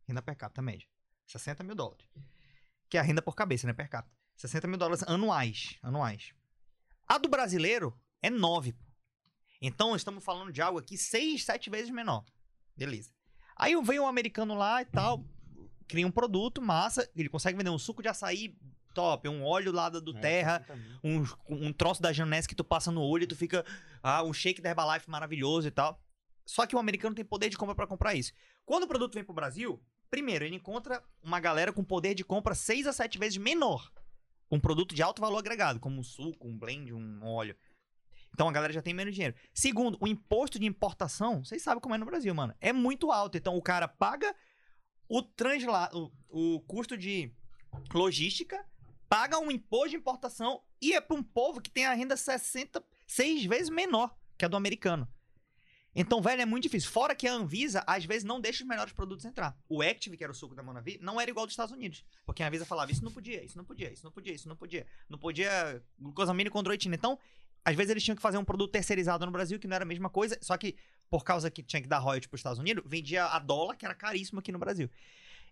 Renda 0.06 0.20
per 0.20 0.34
capita 0.34 0.60
média. 0.60 0.88
60 1.26 1.62
mil 1.62 1.76
dólares. 1.76 2.08
Que 2.88 2.96
é 2.96 3.00
a 3.00 3.02
renda 3.02 3.22
por 3.22 3.36
cabeça, 3.36 3.66
né? 3.66 3.72
Per 3.72 3.88
capita. 3.88 4.16
60 4.36 4.66
mil 4.66 4.78
dólares 4.78 5.04
anuais. 5.06 5.78
Anuais. 5.82 6.32
A 7.06 7.16
do 7.18 7.28
brasileiro 7.28 7.96
é 8.20 8.30
9. 8.30 8.72
pô. 8.72 8.84
Então, 9.60 9.94
estamos 9.94 10.24
falando 10.24 10.52
de 10.52 10.62
algo 10.62 10.78
aqui 10.78 10.96
6, 10.96 11.44
7 11.44 11.70
vezes 11.70 11.90
menor. 11.90 12.24
Beleza. 12.76 13.12
Aí 13.56 13.74
vem 13.82 14.00
um 14.00 14.06
americano 14.06 14.54
lá 14.54 14.82
e 14.82 14.84
tal, 14.84 15.24
cria 15.88 16.06
um 16.06 16.12
produto, 16.12 16.62
massa, 16.62 17.10
ele 17.16 17.28
consegue 17.28 17.58
vender 17.58 17.70
um 17.70 17.78
suco 17.78 18.00
de 18.00 18.08
açaí 18.08 18.56
top, 19.00 19.28
um 19.28 19.44
óleo 19.44 19.72
lá 19.72 19.88
do 19.88 20.16
É, 20.16 20.20
terra, 20.20 20.64
60 20.66 20.76
mil. 20.76 20.98
um, 21.48 21.66
um 21.68 21.72
troço 21.72 22.02
da 22.02 22.12
Janesse 22.12 22.48
que 22.48 22.54
tu 22.54 22.64
passa 22.64 22.90
no 22.90 23.02
olho 23.02 23.24
e 23.24 23.26
tu 23.26 23.36
fica. 23.36 23.64
Ah, 24.02 24.22
um 24.22 24.32
shake 24.32 24.60
da 24.60 24.70
Herbalife 24.70 25.08
maravilhoso 25.10 25.68
e 25.68 25.70
tal. 25.70 26.00
Só 26.44 26.66
que 26.66 26.74
o 26.74 26.78
americano 26.78 27.14
tem 27.14 27.24
poder 27.24 27.48
de 27.50 27.56
compra 27.56 27.74
pra 27.74 27.86
comprar 27.86 28.14
isso. 28.14 28.32
Quando 28.64 28.84
o 28.84 28.88
produto 28.88 29.14
vem 29.14 29.24
pro 29.24 29.34
Brasil, 29.34 29.80
Primeiro, 30.10 30.44
ele 30.44 30.56
encontra 30.56 31.02
uma 31.22 31.38
galera 31.38 31.72
com 31.72 31.84
poder 31.84 32.14
de 32.14 32.24
compra 32.24 32.54
6 32.54 32.86
a 32.86 32.92
7 32.92 33.18
vezes 33.18 33.36
menor. 33.36 33.90
Um 34.50 34.58
produto 34.58 34.94
de 34.94 35.02
alto 35.02 35.20
valor 35.20 35.38
agregado, 35.38 35.78
como 35.78 35.98
um 36.00 36.02
suco, 36.02 36.48
um 36.48 36.58
blend, 36.58 36.94
um 36.94 37.22
óleo. 37.24 37.54
Então 38.32 38.48
a 38.48 38.52
galera 38.52 38.72
já 38.72 38.80
tem 38.80 38.94
menos 38.94 39.14
dinheiro. 39.14 39.34
Segundo, 39.52 39.98
o 40.00 40.06
imposto 40.08 40.58
de 40.58 40.64
importação, 40.64 41.44
vocês 41.44 41.62
sabem 41.62 41.80
como 41.80 41.94
é 41.94 41.98
no 41.98 42.06
Brasil, 42.06 42.34
mano. 42.34 42.54
É 42.60 42.72
muito 42.72 43.12
alto. 43.12 43.36
Então 43.36 43.54
o 43.54 43.60
cara 43.62 43.86
paga 43.86 44.34
o 45.08 45.22
transla 45.22 45.90
o, 45.92 46.10
o 46.56 46.60
custo 46.60 46.96
de 46.96 47.30
logística, 47.92 48.64
paga 49.08 49.38
um 49.38 49.50
imposto 49.50 49.90
de 49.90 49.96
importação 49.96 50.62
e 50.80 50.92
é 50.92 51.00
para 51.00 51.16
um 51.16 51.22
povo 51.22 51.60
que 51.60 51.70
tem 51.70 51.86
a 51.86 51.94
renda 51.94 52.16
66 52.16 53.46
vezes 53.46 53.70
menor 53.70 54.14
que 54.36 54.44
a 54.44 54.48
do 54.48 54.56
americano. 54.56 55.08
Então, 55.94 56.22
velho, 56.22 56.42
é 56.42 56.46
muito 56.46 56.62
difícil. 56.62 56.90
Fora 56.90 57.14
que 57.14 57.26
a 57.26 57.32
Anvisa, 57.32 57.82
às 57.84 58.04
vezes, 58.04 58.22
não 58.22 58.40
deixa 58.40 58.62
os 58.62 58.68
melhores 58.68 58.92
produtos 58.92 59.24
entrar. 59.24 59.58
O 59.68 59.82
Active, 59.82 60.16
que 60.16 60.22
era 60.22 60.30
o 60.30 60.34
suco 60.34 60.54
da 60.54 60.62
Monavi, 60.62 60.96
não 61.02 61.20
era 61.20 61.28
igual 61.28 61.44
dos 61.44 61.54
Estados 61.54 61.74
Unidos. 61.74 62.04
Porque 62.24 62.42
a 62.42 62.46
Anvisa 62.46 62.64
falava, 62.64 62.92
isso 62.92 63.02
não 63.02 63.10
podia, 63.10 63.42
isso 63.42 63.56
não 63.56 63.64
podia, 63.64 63.92
isso 63.92 64.04
não 64.04 64.12
podia, 64.12 64.32
isso 64.32 64.48
não 64.48 64.54
podia. 64.54 64.86
Não 65.08 65.18
podia 65.18 65.82
glucosamina 65.98 66.48
e 66.48 66.52
condroitina. 66.52 66.94
Então, 66.94 67.18
às 67.64 67.74
vezes 67.74 67.90
eles 67.90 68.04
tinham 68.04 68.14
que 68.14 68.22
fazer 68.22 68.38
um 68.38 68.44
produto 68.44 68.70
terceirizado 68.70 69.26
no 69.26 69.32
Brasil, 69.32 69.58
que 69.58 69.66
não 69.66 69.74
era 69.74 69.84
a 69.84 69.88
mesma 69.88 70.08
coisa. 70.08 70.38
Só 70.40 70.56
que, 70.56 70.76
por 71.10 71.24
causa 71.24 71.50
que 71.50 71.64
tinha 71.64 71.82
que 71.82 71.88
dar 71.88 71.98
royalties 71.98 72.28
para 72.28 72.36
os 72.36 72.40
Estados 72.40 72.60
Unidos, 72.60 72.84
vendia 72.86 73.24
a 73.24 73.38
dólar, 73.40 73.74
que 73.74 73.84
era 73.84 73.94
caríssimo 73.94 74.38
aqui 74.38 74.52
no 74.52 74.58
Brasil. 74.58 74.88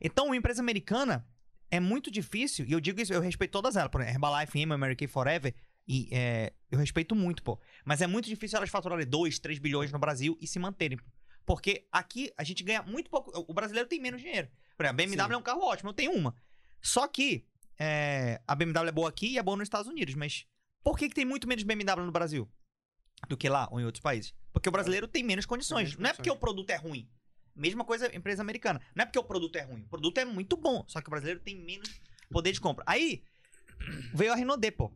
Então, 0.01 0.27
uma 0.27 0.37
empresa 0.37 0.61
americana 0.61 1.27
é 1.71 1.81
muito 1.81 2.11
difícil, 2.11 2.65
e 2.67 2.73
eu 2.73 2.81
digo 2.81 3.01
isso, 3.01 3.13
eu 3.13 3.21
respeito 3.21 3.51
todas 3.53 3.77
elas. 3.77 3.91
Por 3.91 4.01
exemplo, 4.01 4.15
Herbalife, 4.17 4.59
Emma, 4.59 4.79
Mary 4.79 4.97
Kay 4.97 5.09
Forever, 5.09 5.55
e 5.89 6.09
é, 6.13 6.53
eu 6.71 6.79
respeito 6.79 7.15
muito, 7.15 7.43
pô. 7.43 7.61
Mas 7.85 8.01
é 8.01 8.07
muito 8.07 8.29
difícil 8.29 8.57
elas 8.57 8.71
faturarem 8.71 9.07
2, 9.07 9.39
3 9.39 9.59
bilhões 9.59 9.93
no 9.93 9.99
Brasil 9.99 10.37
e 10.41 10.47
se 10.47 10.59
manterem. 10.59 10.99
Porque 11.45 11.87
aqui 11.93 12.33
a 12.37 12.43
gente 12.43 12.65
ganha 12.65 12.83
muito 12.83 13.09
pouco. 13.09 13.31
O 13.49 13.55
brasileiro 13.55 13.89
tem 13.89 14.01
menos 14.01 14.21
dinheiro. 14.21 14.49
Por 14.77 14.85
exemplo, 14.85 15.03
a 15.03 15.07
BMW 15.07 15.27
Sim. 15.29 15.33
é 15.33 15.37
um 15.37 15.43
carro 15.43 15.63
ótimo, 15.63 15.91
eu 15.91 15.95
tenho 15.95 16.13
uma. 16.13 16.35
Só 16.83 17.07
que 17.07 17.47
é, 17.79 18.41
a 18.47 18.55
BMW 18.55 18.89
é 18.89 18.93
boa 18.93 19.09
aqui 19.09 19.29
e 19.29 19.39
é 19.39 19.43
boa 19.43 19.57
nos 19.57 19.67
Estados 19.67 19.89
Unidos. 19.89 20.15
Mas 20.15 20.45
por 20.83 20.99
que, 20.99 21.09
que 21.09 21.15
tem 21.15 21.25
muito 21.25 21.47
menos 21.47 21.63
BMW 21.63 22.05
no 22.05 22.13
Brasil 22.13 22.51
do 23.29 23.37
que 23.37 23.49
lá 23.49 23.69
ou 23.71 23.81
em 23.81 23.85
outros 23.85 24.03
países? 24.03 24.35
Porque 24.53 24.69
o 24.69 24.73
brasileiro 24.73 25.07
tem 25.07 25.23
menos 25.23 25.47
condições. 25.47 25.91
menos 25.91 25.99
Não 25.99 26.11
é 26.11 26.13
porque 26.13 26.31
o 26.31 26.35
condições. 26.35 26.41
produto 26.41 26.71
é 26.71 26.77
ruim. 26.77 27.09
Mesma 27.57 27.85
coisa 27.85 28.15
empresa 28.15 28.43
americana. 28.43 28.81
Não 28.95 29.03
é 29.03 29.07
porque 29.07 29.19
o 29.19 29.25
produto 29.25 29.57
é 29.57 29.63
ruim. 29.63 29.83
O 29.83 29.89
produto 29.89 30.19
é 30.19 30.25
muito 30.25 30.57
bom. 30.57 30.85
Só 30.87 31.01
que 31.01 31.09
o 31.09 31.11
brasileiro 31.11 31.41
tem 31.41 31.57
menos 31.57 31.89
poder 32.31 32.53
de 32.53 32.61
compra. 32.61 32.85
Aí 32.87 33.23
veio 34.15 34.33
a 34.33 34.37
Renault, 34.37 34.71
pô. 34.73 34.93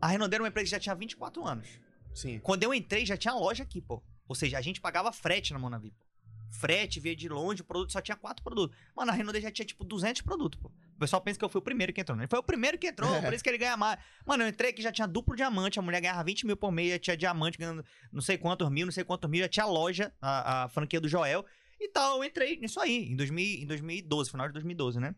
A 0.00 0.08
Renault 0.08 0.32
era 0.34 0.42
uma 0.42 0.48
empresa 0.48 0.66
que 0.66 0.70
já 0.70 0.80
tinha 0.80 0.94
24 0.94 1.44
anos. 1.44 1.68
Sim. 2.14 2.38
Quando 2.40 2.62
eu 2.62 2.72
entrei, 2.72 3.04
já 3.04 3.16
tinha 3.16 3.34
loja 3.34 3.62
aqui, 3.62 3.80
pô. 3.80 4.02
Ou 4.28 4.34
seja, 4.34 4.58
a 4.58 4.60
gente 4.62 4.80
pagava 4.80 5.12
frete 5.12 5.52
na 5.52 5.58
Monavi, 5.58 5.90
pô. 5.90 6.04
Frete, 6.48 7.00
via 7.00 7.14
de 7.14 7.28
longe, 7.28 7.60
o 7.60 7.64
produto 7.64 7.92
só 7.92 8.00
tinha 8.00 8.16
quatro 8.16 8.42
produtos. 8.42 8.76
Mano, 8.96 9.10
a 9.10 9.14
Renault 9.14 9.40
já 9.40 9.50
tinha, 9.50 9.66
tipo, 9.66 9.84
200 9.84 10.22
produtos, 10.22 10.58
pô. 10.60 10.68
O 10.68 10.98
pessoal 10.98 11.20
pensa 11.20 11.38
que 11.38 11.44
eu 11.44 11.48
fui 11.48 11.58
o 11.58 11.62
primeiro 11.62 11.92
que 11.92 12.00
entrou. 12.00 12.16
né? 12.16 12.22
Ele 12.22 12.30
foi 12.30 12.38
o 12.38 12.42
primeiro 12.42 12.78
que 12.78 12.86
entrou, 12.86 13.10
por 13.20 13.32
isso 13.34 13.42
que 13.44 13.50
ele 13.50 13.58
ganha 13.58 13.76
mais. 13.76 13.98
Mano, 14.24 14.44
eu 14.44 14.48
entrei 14.48 14.70
aqui, 14.70 14.80
já 14.80 14.90
tinha 14.92 15.06
duplo 15.06 15.36
diamante, 15.36 15.78
a 15.78 15.82
mulher 15.82 16.00
ganhava 16.00 16.24
20 16.24 16.46
mil 16.46 16.56
por 16.56 16.70
mês, 16.72 16.92
já 16.92 16.98
tinha 16.98 17.16
diamante 17.16 17.58
ganhando 17.58 17.84
não 18.12 18.22
sei 18.22 18.38
quantos 18.38 18.70
mil, 18.70 18.86
não 18.86 18.92
sei 18.92 19.04
quantos 19.04 19.28
mil, 19.28 19.40
já 19.42 19.48
tinha 19.48 19.66
loja, 19.66 20.12
a, 20.20 20.64
a 20.64 20.68
franquia 20.68 21.00
do 21.00 21.08
Joel. 21.08 21.44
E 21.78 21.88
tal, 21.88 22.18
eu 22.18 22.24
entrei 22.24 22.58
nisso 22.58 22.80
aí, 22.80 23.10
em, 23.10 23.16
2000, 23.16 23.62
em 23.62 23.66
2012, 23.66 24.30
final 24.30 24.46
de 24.46 24.54
2012, 24.54 24.98
né? 24.98 25.14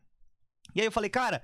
E 0.75 0.81
aí 0.81 0.87
eu 0.87 0.93
falei, 0.93 1.09
cara, 1.09 1.43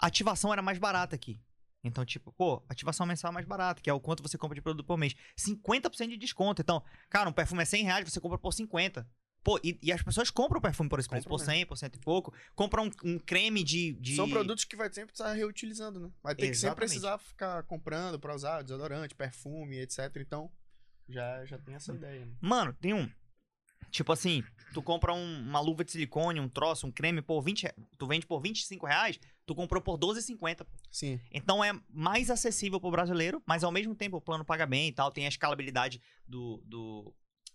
a 0.00 0.06
ativação 0.06 0.52
era 0.52 0.62
mais 0.62 0.78
barata 0.78 1.14
aqui. 1.14 1.40
Então, 1.82 2.04
tipo, 2.04 2.32
pô, 2.32 2.64
ativação 2.68 3.06
mensal 3.06 3.30
é 3.30 3.34
mais 3.34 3.46
barata, 3.46 3.82
que 3.82 3.90
é 3.90 3.92
o 3.92 4.00
quanto 4.00 4.22
você 4.22 4.38
compra 4.38 4.54
de 4.54 4.62
produto 4.62 4.86
por 4.86 4.96
mês. 4.96 5.14
50% 5.38 6.08
de 6.08 6.16
desconto. 6.16 6.62
Então, 6.62 6.82
cara, 7.10 7.28
um 7.28 7.32
perfume 7.32 7.62
é 7.62 7.66
100 7.66 7.84
reais, 7.84 8.10
você 8.10 8.20
compra 8.20 8.38
por 8.38 8.52
50. 8.52 9.06
Pô, 9.44 9.60
e, 9.62 9.78
e 9.82 9.92
as 9.92 10.02
pessoas 10.02 10.30
compram 10.30 10.58
o 10.58 10.62
perfume 10.62 10.88
por 10.88 10.98
esse 10.98 11.08
preço, 11.08 11.28
por 11.28 11.38
Compram 11.38 11.54
100, 11.54 11.66
por 11.66 11.76
cento 11.76 11.96
e 11.96 12.00
pouco. 12.00 12.34
Compram 12.54 12.86
um, 12.86 13.10
um 13.10 13.18
creme 13.18 13.62
de, 13.62 13.92
de... 14.00 14.16
São 14.16 14.28
produtos 14.28 14.64
que 14.64 14.74
vai 14.74 14.90
sempre 14.90 15.12
estar 15.12 15.30
reutilizando, 15.34 16.00
né? 16.00 16.10
Vai 16.22 16.34
ter 16.34 16.48
que 16.48 16.54
sempre 16.54 16.76
precisar 16.76 17.18
ficar 17.18 17.62
comprando 17.64 18.18
pra 18.18 18.34
usar 18.34 18.62
desodorante, 18.62 19.14
perfume, 19.14 19.78
etc. 19.80 19.98
Então, 20.16 20.50
já, 21.06 21.44
já 21.44 21.58
tem 21.58 21.74
essa 21.74 21.92
ideia. 21.92 22.24
Né? 22.24 22.32
Mano, 22.40 22.72
tem 22.72 22.94
um... 22.94 23.10
Tipo 23.90 24.12
assim, 24.12 24.42
tu 24.72 24.82
compra 24.82 25.12
um- 25.14 25.40
uma 25.40 25.60
luva 25.60 25.84
de 25.84 25.92
silicone, 25.92 26.40
um 26.40 26.48
troço, 26.48 26.86
um 26.86 26.90
creme 26.92 27.22
por 27.22 27.40
20... 27.42 27.62
re- 27.64 27.74
Tu 27.98 28.06
vende 28.06 28.26
por 28.26 28.40
25 28.40 28.86
reais, 28.86 29.18
tu 29.46 29.54
comprou 29.54 29.80
por 29.82 29.96
12,50. 29.98 30.66
Sim. 30.90 31.20
Então 31.32 31.62
é 31.64 31.72
mais 31.88 32.30
acessível 32.30 32.80
pro 32.80 32.90
brasileiro, 32.90 33.42
mas 33.46 33.62
ao 33.64 33.70
mesmo 33.72 33.94
tempo 33.94 34.16
o 34.16 34.20
plano 34.20 34.44
paga 34.44 34.66
bem 34.66 34.88
e 34.88 34.92
tal, 34.92 35.10
tem 35.10 35.26
a 35.26 35.28
escalabilidade 35.28 36.00
do. 36.26 36.62
do 36.64 37.14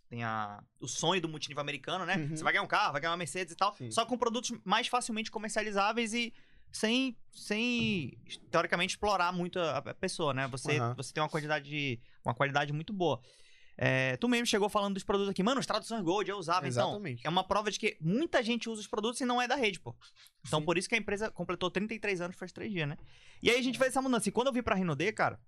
tem 0.09 0.23
a, 0.23 0.63
o 0.79 0.87
sonho 0.87 1.21
do 1.21 1.29
multinível 1.29 1.61
americano, 1.61 2.03
né? 2.03 2.15
Uhum. 2.17 2.35
Você 2.35 2.43
vai 2.43 2.51
ganhar 2.51 2.63
um 2.63 2.67
carro, 2.67 2.93
vai 2.93 3.01
ganhar 3.01 3.11
uma 3.11 3.17
Mercedes 3.17 3.53
e 3.53 3.55
tal, 3.55 3.75
Sim. 3.75 3.91
só 3.91 4.05
com 4.07 4.17
produtos 4.17 4.51
mais 4.65 4.87
facilmente 4.87 5.29
comercializáveis 5.29 6.15
e 6.15 6.33
sem, 6.71 7.15
sem 7.31 8.17
teoricamente, 8.49 8.93
explorar 8.95 9.31
muito 9.31 9.59
a, 9.59 9.77
a 9.77 9.93
pessoa, 9.93 10.33
né? 10.33 10.47
Você, 10.47 10.77
Aham. 10.79 10.95
você 10.95 11.13
tem 11.13 11.21
uma 11.21 11.29
quantidade 11.29 11.69
de, 11.69 11.99
uma 12.25 12.33
qualidade 12.33 12.73
muito 12.73 12.91
boa. 12.91 13.21
É, 13.81 14.17
tu 14.17 14.27
mesmo 14.27 14.45
chegou 14.45 14.67
falando 14.67 14.95
dos 14.95 15.05
produtos 15.05 15.31
aqui. 15.31 15.41
Mano, 15.41 15.61
os 15.61 15.65
traduções 15.65 16.03
Gold 16.03 16.29
eu 16.29 16.37
usava, 16.37 16.67
então. 16.67 16.89
Exatamente. 16.89 17.25
É 17.25 17.29
uma 17.29 17.45
prova 17.45 17.71
de 17.71 17.79
que 17.79 17.95
muita 18.01 18.43
gente 18.43 18.69
usa 18.69 18.81
os 18.81 18.87
produtos 18.87 19.21
e 19.21 19.25
não 19.25 19.41
é 19.41 19.47
da 19.47 19.55
rede, 19.55 19.79
pô. 19.79 19.95
Então, 20.45 20.59
Sim. 20.59 20.65
por 20.65 20.77
isso 20.77 20.89
que 20.89 20.95
a 20.95 20.97
empresa 20.97 21.31
completou 21.31 21.71
33 21.71 22.19
anos 22.19 22.35
faz 22.35 22.51
três 22.51 22.69
dias, 22.73 22.89
né? 22.89 22.97
E 23.41 23.49
aí 23.49 23.57
a 23.57 23.61
gente 23.61 23.77
fez 23.77 23.91
essa 23.91 24.01
mudança. 24.01 24.27
E 24.27 24.33
quando 24.33 24.47
eu 24.47 24.53
vim 24.53 24.61
pra 24.61 24.75
Rinode, 24.75 25.09
cara, 25.13 25.39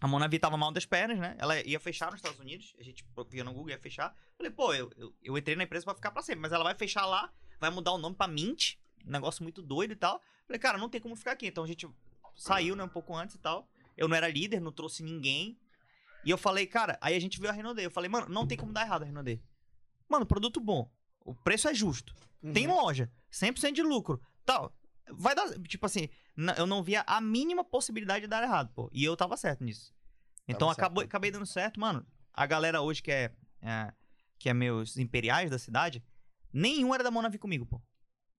a 0.00 0.06
Monavi 0.06 0.38
tava 0.38 0.56
mal 0.56 0.70
das 0.70 0.86
pernas, 0.86 1.18
né? 1.18 1.34
Ela 1.40 1.60
ia 1.62 1.80
fechar 1.80 2.06
nos 2.12 2.20
Estados 2.20 2.38
Unidos. 2.38 2.72
A 2.78 2.84
gente 2.84 3.04
via 3.28 3.42
no 3.42 3.52
Google, 3.52 3.70
ia 3.70 3.80
fechar. 3.80 4.14
Falei, 4.36 4.52
pô, 4.52 4.72
eu, 4.72 4.88
eu, 4.96 5.12
eu 5.20 5.36
entrei 5.36 5.56
na 5.56 5.64
empresa 5.64 5.84
pra 5.84 5.94
ficar 5.96 6.12
pra 6.12 6.22
sempre. 6.22 6.42
Mas 6.42 6.52
ela 6.52 6.62
vai 6.62 6.76
fechar 6.76 7.04
lá, 7.04 7.32
vai 7.58 7.70
mudar 7.70 7.90
o 7.90 7.98
nome 7.98 8.14
pra 8.14 8.28
Mint. 8.28 8.74
Um 9.04 9.10
negócio 9.10 9.42
muito 9.42 9.60
doido 9.60 9.90
e 9.90 9.96
tal. 9.96 10.22
Falei, 10.46 10.60
cara, 10.60 10.78
não 10.78 10.88
tem 10.88 11.00
como 11.00 11.16
ficar 11.16 11.32
aqui. 11.32 11.48
Então 11.48 11.64
a 11.64 11.66
gente 11.66 11.88
saiu, 12.36 12.76
né, 12.76 12.84
um 12.84 12.88
pouco 12.88 13.12
antes 13.12 13.34
e 13.34 13.38
tal. 13.40 13.68
Eu 13.96 14.06
não 14.06 14.14
era 14.14 14.28
líder, 14.28 14.60
não 14.60 14.70
trouxe 14.70 15.02
ninguém. 15.02 15.58
E 16.26 16.30
eu 16.30 16.36
falei, 16.36 16.66
cara, 16.66 16.98
aí 17.00 17.14
a 17.14 17.20
gente 17.20 17.40
viu 17.40 17.48
a 17.48 17.52
Renault. 17.52 17.80
Eu 17.80 17.90
falei, 17.90 18.10
mano, 18.10 18.28
não 18.28 18.46
tem 18.46 18.58
como 18.58 18.72
dar 18.72 18.82
errado 18.82 19.02
a 19.02 19.06
Renault. 19.06 19.40
Mano, 20.08 20.26
produto 20.26 20.60
bom. 20.60 20.90
O 21.24 21.34
preço 21.34 21.68
é 21.68 21.72
justo. 21.74 22.12
Tem 22.52 22.66
Uhum. 22.66 22.74
loja, 22.74 23.10
100% 23.30 23.72
de 23.72 23.82
lucro. 23.82 24.20
Tal. 24.44 24.74
Vai 25.12 25.34
dar, 25.36 25.48
tipo 25.60 25.86
assim, 25.86 26.08
eu 26.56 26.66
não 26.66 26.82
via 26.82 27.04
a 27.06 27.20
mínima 27.20 27.64
possibilidade 27.64 28.22
de 28.22 28.26
dar 28.26 28.42
errado, 28.42 28.72
pô. 28.74 28.90
E 28.92 29.04
eu 29.04 29.16
tava 29.16 29.36
certo 29.36 29.62
nisso. 29.62 29.94
Então 30.48 30.68
Tava 30.68 30.74
certo, 30.74 30.78
acabou, 30.80 31.02
né? 31.02 31.06
acabei 31.06 31.30
dando 31.30 31.46
certo, 31.46 31.78
mano. 31.80 32.04
A 32.32 32.44
galera 32.44 32.80
hoje 32.82 33.02
que 33.02 33.10
é, 33.12 33.32
é, 33.62 33.92
que 34.38 34.48
é 34.48 34.54
meus 34.54 34.96
imperiais 34.96 35.48
da 35.50 35.58
cidade, 35.58 36.04
nenhum 36.52 36.92
era 36.94 37.04
da 37.04 37.10
Monavi 37.10 37.38
comigo, 37.38 37.64
pô. 37.66 37.80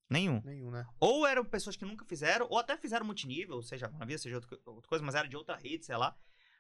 Nenhum. 0.10 0.42
Nenhum, 0.44 0.72
né? 0.72 0.86
Ou 1.00 1.26
eram 1.26 1.44
pessoas 1.44 1.76
que 1.76 1.84
nunca 1.86 2.06
fizeram, 2.06 2.48
ou 2.50 2.58
até 2.58 2.78
fizeram 2.78 3.06
multinível, 3.06 3.62
seja 3.62 3.90
Monavi, 3.90 4.18
seja 4.20 4.36
outra 4.36 4.58
coisa, 4.88 5.04
mas 5.04 5.16
era 5.16 5.28
de 5.28 5.36
outra 5.38 5.56
rede, 5.56 5.86
sei 5.86 5.98
lá. 5.98 6.18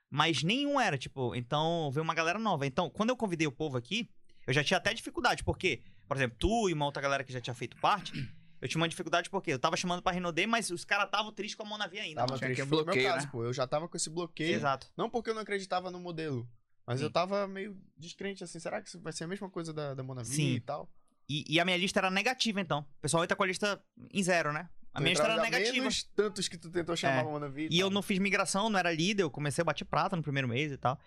Mas 0.09 0.43
nenhum 0.43 0.79
era, 0.79 0.97
tipo, 0.97 1.35
então 1.35 1.91
veio 1.91 2.03
uma 2.03 2.13
galera 2.13 2.39
nova. 2.39 2.65
Então, 2.65 2.89
quando 2.89 3.09
eu 3.09 3.17
convidei 3.17 3.45
o 3.47 3.51
povo 3.51 3.77
aqui, 3.77 4.09
eu 4.45 4.53
já 4.53 4.63
tinha 4.63 4.77
até 4.77 4.93
dificuldade, 4.93 5.43
porque, 5.43 5.81
por 6.07 6.15
exemplo, 6.15 6.37
tu 6.39 6.69
e 6.69 6.73
uma 6.73 6.85
outra 6.85 7.01
galera 7.01 7.23
que 7.23 7.33
já 7.33 7.41
tinha 7.41 7.53
feito 7.53 7.75
parte, 7.77 8.13
eu 8.61 8.67
tinha 8.67 8.79
uma 8.79 8.87
dificuldade 8.87 9.29
porque 9.29 9.51
eu 9.51 9.59
tava 9.59 9.75
chamando 9.75 10.01
pra 10.01 10.13
Renaudet, 10.13 10.47
mas 10.47 10.69
os 10.69 10.85
caras 10.85 11.05
estavam 11.05 11.31
tristes 11.33 11.55
com 11.55 11.63
a 11.63 11.65
Monavi 11.69 11.99
ainda. 11.99 12.21
Tava 12.25 12.39
triste. 12.39 12.61
que 12.61 12.67
Foi 12.67 12.77
o 12.77 12.77
meu 12.77 12.85
bloqueio, 12.85 13.09
caso, 13.09 13.25
né? 13.25 13.31
pô. 13.31 13.43
Eu 13.43 13.53
já 13.53 13.67
tava 13.67 13.87
com 13.89 13.97
esse 13.97 14.09
bloqueio. 14.09 14.55
Exato. 14.55 14.87
Não 14.95 15.09
porque 15.09 15.29
eu 15.29 15.33
não 15.35 15.41
acreditava 15.41 15.91
no 15.91 15.99
modelo. 15.99 16.47
Mas 16.85 16.99
Sim. 16.99 17.05
eu 17.05 17.11
tava 17.11 17.45
meio 17.47 17.77
descrente, 17.97 18.45
assim. 18.45 18.59
Será 18.59 18.81
que 18.81 18.87
isso 18.87 18.99
vai 19.01 19.11
ser 19.11 19.25
a 19.25 19.27
mesma 19.27 19.49
coisa 19.49 19.73
da, 19.73 19.93
da 19.93 20.01
Monavi 20.03 20.29
Sim. 20.29 20.53
e 20.53 20.61
tal? 20.61 20.89
E, 21.29 21.43
e 21.55 21.59
a 21.59 21.65
minha 21.65 21.75
lista 21.75 21.99
era 21.99 22.09
negativa, 22.09 22.61
então. 22.61 22.79
O 22.79 23.01
pessoal 23.01 23.25
entra 23.25 23.35
com 23.35 23.43
a 23.43 23.47
lista 23.47 23.83
em 24.13 24.23
zero, 24.23 24.53
né? 24.53 24.69
A 24.93 24.99
minha 24.99 25.11
era 25.13 25.21
entrava 25.23 25.35
já 25.37 25.43
negativa. 25.49 25.77
Menos 25.77 26.03
tantos 26.03 26.47
que 26.47 26.57
tu 26.57 26.69
tentou 26.71 26.95
chamar 26.95 27.17
É. 27.17 27.19
a 27.21 27.23
Monavi. 27.23 27.67
E 27.71 27.79
eu 27.79 27.89
não 27.89 28.01
fiz 28.01 28.17
migração, 28.19 28.69
não 28.69 28.79
era 28.79 28.91
líder, 28.91 29.23
eu 29.23 29.29
comecei 29.31 29.61
a 29.61 29.65
bater 29.65 29.85
prata 29.85 30.15
no 30.15 30.23
primeiro 30.23 30.47
mês 30.47 30.71
e 30.71 30.77
tal. 30.77 30.99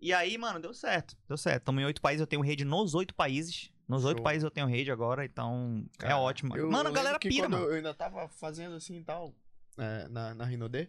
E 0.00 0.12
aí, 0.12 0.36
mano, 0.38 0.60
deu 0.60 0.72
certo. 0.74 1.16
Deu 1.26 1.36
certo. 1.36 1.62
Estamos 1.62 1.82
em 1.82 1.86
oito 1.86 2.00
países, 2.00 2.20
eu 2.20 2.26
tenho 2.26 2.42
rede 2.42 2.64
nos 2.64 2.94
oito 2.94 3.14
países. 3.14 3.70
Nos 3.88 4.04
oito 4.04 4.22
países 4.22 4.44
eu 4.44 4.50
tenho 4.50 4.66
rede 4.66 4.90
agora, 4.90 5.24
então 5.24 5.84
é 5.98 5.98
Cara, 6.02 6.18
ótimo. 6.18 6.56
Eu- 6.56 6.70
mano, 6.70 6.88
eu 6.88 6.92
a 6.92 6.94
galera 6.94 7.18
pira, 7.18 7.48
mano. 7.48 7.64
eu 7.64 7.74
ainda 7.74 7.92
tava 7.92 8.28
fazendo 8.28 8.76
assim 8.76 8.96
e 8.98 9.04
tal, 9.04 9.34
é, 9.76 10.08
na, 10.08 10.34
na 10.34 10.44
Rinode, 10.44 10.88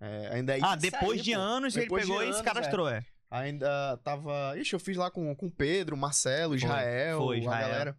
é, 0.00 0.30
ainda 0.32 0.56
ia 0.56 0.64
Ah, 0.64 0.74
depois 0.76 1.22
de 1.22 1.32
pô. 1.34 1.38
anos 1.38 1.74
Depois 1.74 2.02
ele 2.02 2.08
pegou 2.12 2.22
e 2.22 2.26
se 2.32 2.38
anos, 2.38 2.42
cadastrou, 2.42 2.88
é. 2.88 3.04
Ainda 3.30 3.96
tava. 3.98 4.58
Ixi, 4.58 4.72
eu 4.72 4.80
fiz 4.80 4.96
lá 4.96 5.10
com 5.10 5.30
o 5.32 5.50
Pedro, 5.50 5.96
Marcelo, 5.98 6.54
Israel, 6.56 7.18
foi, 7.18 7.36
a 7.36 7.40
Israel. 7.40 7.68
galera. 7.68 7.98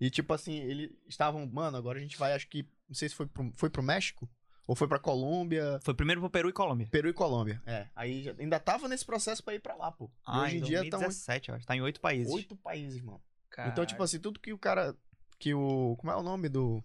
E 0.00 0.10
tipo 0.10 0.32
assim, 0.32 0.54
eles 0.58 0.90
estavam, 1.06 1.46
mano, 1.46 1.76
agora 1.76 1.98
a 1.98 2.02
gente 2.02 2.16
vai, 2.16 2.32
acho 2.32 2.48
que. 2.48 2.66
Não 2.92 2.96
sei 2.96 3.08
se 3.08 3.14
foi 3.14 3.26
pro, 3.26 3.50
foi 3.56 3.70
pro 3.70 3.82
México 3.82 4.28
ou 4.66 4.76
foi 4.76 4.86
pra 4.86 4.98
Colômbia. 4.98 5.80
Foi 5.82 5.94
primeiro 5.94 6.20
pro 6.20 6.28
Peru 6.28 6.48
e 6.50 6.52
Colômbia. 6.52 6.86
Peru 6.90 7.08
e 7.08 7.12
Colômbia. 7.14 7.62
É. 7.66 7.88
Aí 7.96 8.22
já- 8.22 8.34
ainda 8.38 8.60
tava 8.60 8.86
nesse 8.86 9.04
processo 9.04 9.42
pra 9.42 9.54
ir 9.54 9.60
pra 9.60 9.74
lá, 9.74 9.90
pô. 9.90 10.06
E 10.06 10.10
Ah, 10.26 10.42
hoje 10.42 10.56
em 10.56 10.58
em 10.58 10.62
dia 10.62 10.82
estão 10.84 11.00
2017, 11.00 11.48
eu 11.48 11.54
acho. 11.54 11.66
Tá 11.66 11.74
em 11.74 11.80
oito 11.80 12.00
países. 12.00 12.32
oito 12.32 12.54
países, 12.56 13.00
mano. 13.00 13.20
Então, 13.66 13.84
tipo 13.86 14.02
assim, 14.02 14.18
tudo 14.18 14.38
que 14.38 14.52
o 14.52 14.58
cara. 14.58 14.94
Que 15.38 15.52
o. 15.54 15.96
Como 15.98 16.12
é 16.12 16.16
o 16.16 16.22
nome 16.22 16.48
do. 16.48 16.82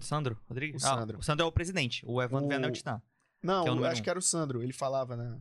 Sandro 0.00 0.38
Rodrigues? 0.48 0.82
O 0.82 0.86
Ah, 0.86 0.94
Sandro. 0.98 1.18
o 1.18 1.22
Sandro 1.22 1.44
é 1.44 1.48
o 1.48 1.52
presidente. 1.52 2.04
O 2.06 2.20
Evandro 2.22 2.46
O- 2.46 2.48
Vianel 2.48 2.70
está. 2.72 3.02
Não, 3.42 3.64
Que 3.64 3.84
é 3.84 3.88
acho 3.88 4.00
um. 4.00 4.04
que 4.04 4.10
era 4.10 4.18
o 4.18 4.22
Sandro. 4.22 4.62
Ele 4.62 4.72
falava, 4.72 5.16
né? 5.16 5.40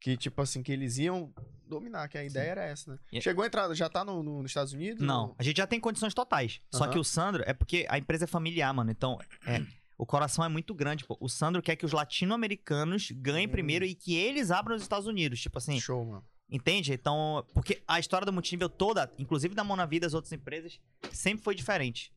Que, 0.00 0.16
tipo 0.16 0.40
assim, 0.42 0.62
que 0.62 0.70
eles 0.70 0.98
iam 0.98 1.32
dominar, 1.66 2.06
que 2.08 2.16
a 2.18 2.24
ideia 2.24 2.50
era 2.50 2.64
essa, 2.64 2.92
né? 2.92 2.98
E- 3.12 3.20
Chegou 3.20 3.42
a 3.42 3.46
entrar, 3.46 3.72
já 3.74 3.88
tá 3.88 4.04
no, 4.04 4.22
no- 4.22 4.42
nos 4.42 4.50
Estados 4.50 4.72
Unidos? 4.72 5.04
Não, 5.04 5.28
Ou- 5.28 5.36
a 5.38 5.42
gente 5.42 5.56
já 5.56 5.66
tem 5.66 5.80
condições 5.80 6.14
totais. 6.14 6.60
Só 6.72 6.84
Aham. 6.84 6.92
que 6.92 6.98
o 6.98 7.04
Sandro 7.04 7.42
é 7.46 7.52
porque 7.52 7.86
a 7.88 7.98
empresa 7.98 8.24
é 8.24 8.26
familiar, 8.28 8.72
mano. 8.72 8.90
Então, 8.90 9.18
é, 9.46 9.64
o 9.98 10.06
coração 10.06 10.44
é 10.44 10.48
muito 10.48 10.74
grande, 10.74 11.04
pô. 11.04 11.16
O 11.20 11.28
Sandro 11.28 11.60
quer 11.62 11.74
que 11.74 11.84
os 11.84 11.92
latino-americanos 11.92 13.10
ganhem 13.12 13.46
Hum. 13.48 13.50
primeiro 13.50 13.84
e 13.84 13.94
que 13.94 14.14
eles 14.14 14.50
abram 14.50 14.76
os 14.76 14.82
Estados 14.82 15.06
Unidos. 15.06 15.40
Tipo 15.40 15.58
assim, 15.58 15.80
Show, 15.80 16.04
mano. 16.04 16.24
entende? 16.48 16.92
Então, 16.92 17.44
porque 17.54 17.82
a 17.88 17.98
história 17.98 18.24
do 18.26 18.32
multinível 18.32 18.68
toda, 18.68 19.10
inclusive 19.18 19.54
da 19.54 19.64
Mão 19.64 19.76
na 19.76 19.86
Vida 19.86 20.04
e 20.04 20.06
das 20.06 20.14
outras 20.14 20.32
empresas, 20.32 20.78
sempre 21.10 21.42
foi 21.42 21.54
diferente. 21.54 22.12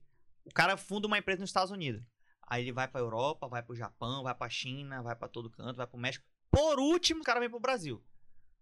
O 0.45 0.51
cara 0.53 0.76
funda 0.77 1.07
uma 1.07 1.18
empresa 1.18 1.39
nos 1.41 1.49
Estados 1.49 1.72
Unidos. 1.72 2.03
Aí 2.47 2.64
ele 2.64 2.72
vai 2.72 2.88
pra 2.88 2.99
Europa, 2.99 3.47
vai 3.47 3.61
pro 3.64 3.76
Japão, 3.76 4.23
vai 4.23 4.34
pra 4.34 4.49
China, 4.49 5.01
vai 5.03 5.15
pra 5.15 5.27
todo 5.27 5.49
canto, 5.51 5.77
vai 5.77 5.85
pro 5.88 5.99
México. 5.99 6.26
Por 6.51 6.80
último, 6.80 7.21
o 7.21 7.23
cara 7.23 7.39
vem 7.39 7.49
pro 7.49 7.59
Brasil. 7.59 8.01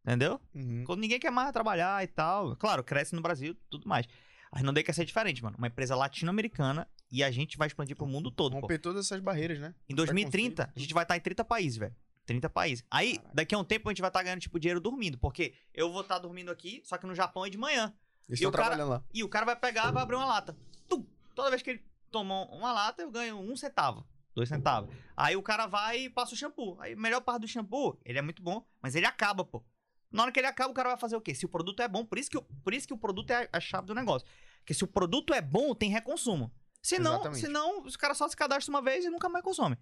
Entendeu? 0.04 0.40
Uhum. 0.56 0.84
Quando 0.86 1.02
ninguém 1.02 1.20
quer 1.20 1.32
mais 1.32 1.52
trabalhar 1.52 2.02
e 2.04 2.08
tal. 2.08 2.56
Claro, 2.56 2.84
cresce 2.84 3.14
no 3.16 3.22
Brasil 3.22 3.56
tudo 3.70 3.88
mais. 3.88 4.06
A 4.52 4.58
Renaudet 4.60 4.86
quer 4.86 4.94
ser 4.94 5.04
diferente, 5.06 5.44
mano. 5.44 5.58
Uma 5.58 5.68
empresa 5.68 5.96
latino-americana 5.96 6.88
e 7.12 7.24
a 7.24 7.30
gente 7.32 7.58
vai 7.58 7.68
expandir 7.68 7.96
pro 7.96 8.06
mundo 8.08 8.32
todo. 8.32 8.54
pô. 8.54 8.62
Romper 8.62 8.80
todas 8.80 9.06
essas 9.06 9.20
barreiras, 9.20 9.60
né? 9.60 9.76
Em 9.90 9.94
2030, 9.96 10.56
preconceito. 10.56 10.78
a 10.78 10.80
gente 10.80 10.94
vai 10.94 11.04
estar 11.04 11.18
em 11.18 11.20
30 11.20 11.44
países, 11.44 11.78
velho. 11.78 11.96
30 12.26 12.50
países. 12.50 12.86
Aí, 12.90 13.18
Caralho. 13.18 13.36
daqui 13.36 13.56
a 13.56 13.58
um 13.58 13.64
tempo, 13.64 13.90
a 13.90 13.92
gente 13.92 14.02
vai 14.02 14.10
estar 14.10 14.24
ganhando, 14.24 14.40
tipo, 14.42 14.60
dinheiro 14.60 14.80
dormindo. 14.80 15.18
Porque 15.18 15.54
eu 15.74 15.92
vou 15.92 16.02
estar 16.02 16.20
dormindo 16.20 16.50
aqui, 16.52 16.82
só 16.86 16.98
que 16.98 17.06
no 17.06 17.16
Japão 17.16 17.46
é 17.46 17.50
de 17.50 17.58
manhã. 17.58 17.94
Eles 18.28 18.40
E 18.42 18.46
o 18.46 18.52
cara- 18.52 18.84
lá. 18.84 19.04
E 19.14 19.24
o 19.24 19.30
cara 19.30 19.46
vai 19.46 19.56
pegar 19.56 19.92
vai 19.92 20.04
abrir 20.04 20.16
uma 20.16 20.26
lata. 20.26 20.56
Tum! 20.88 21.06
Toda 21.36 21.50
vez 21.50 21.62
que 21.62 21.70
ele 21.72 21.84
toma 22.12 22.46
uma 22.54 22.72
lata, 22.74 23.02
eu 23.02 23.12
ganho 23.12 23.38
um 23.38 23.56
centavo. 23.56 24.06
Dois 24.38 24.50
centavos. 24.50 24.96
Aí 25.16 25.36
o 25.36 25.42
cara 25.42 25.66
vai 25.66 26.02
e 26.02 26.10
passa 26.12 26.36
o 26.36 26.38
shampoo. 26.38 26.78
Aí 26.80 26.94
a 26.94 26.96
melhor 26.96 27.22
parte 27.22 27.42
do 27.42 27.48
shampoo, 27.48 28.00
ele 28.06 28.20
é 28.20 28.22
muito 28.22 28.44
bom, 28.44 28.64
mas 28.80 28.94
ele 28.94 29.08
acaba, 29.08 29.44
pô. 29.44 29.64
Na 30.12 30.22
hora 30.22 30.32
que 30.32 30.40
ele 30.40 30.46
acaba, 30.46 30.70
o 30.70 30.76
cara 30.76 30.90
vai 30.90 30.98
fazer 31.00 31.16
o 31.16 31.22
quê? 31.22 31.34
Se 31.34 31.44
o 31.44 31.50
produto 31.50 31.82
é 31.82 31.88
bom, 31.88 32.06
por 32.06 32.20
isso 32.20 32.30
que, 32.30 32.38
o- 32.38 32.44
por 32.64 32.72
isso 32.72 32.88
que 32.88 32.94
o 32.94 32.98
produto 33.00 33.32
é 33.32 33.50
a, 33.52 33.58
a 33.58 33.60
chave 33.60 33.88
do 33.88 33.96
negócio. 33.96 34.28
Porque 34.60 34.76
se 34.76 34.84
o 34.84 34.88
produto 34.88 35.34
é 35.34 35.42
bom, 35.42 35.74
tem 35.74 35.90
reconsumo. 35.90 36.52
Se 36.84 37.00
não, 37.00 37.16
Exatamente. 37.16 37.40
se 37.42 37.48
não, 37.48 37.82
os 37.84 37.98
caras 37.98 38.16
só 38.16 38.28
se 38.30 38.36
cadastram 38.38 38.76
uma 38.76 38.82
vez 38.84 39.04
e 39.04 39.10
nunca 39.10 39.28
mais 39.28 39.44
consomem. 39.44 39.76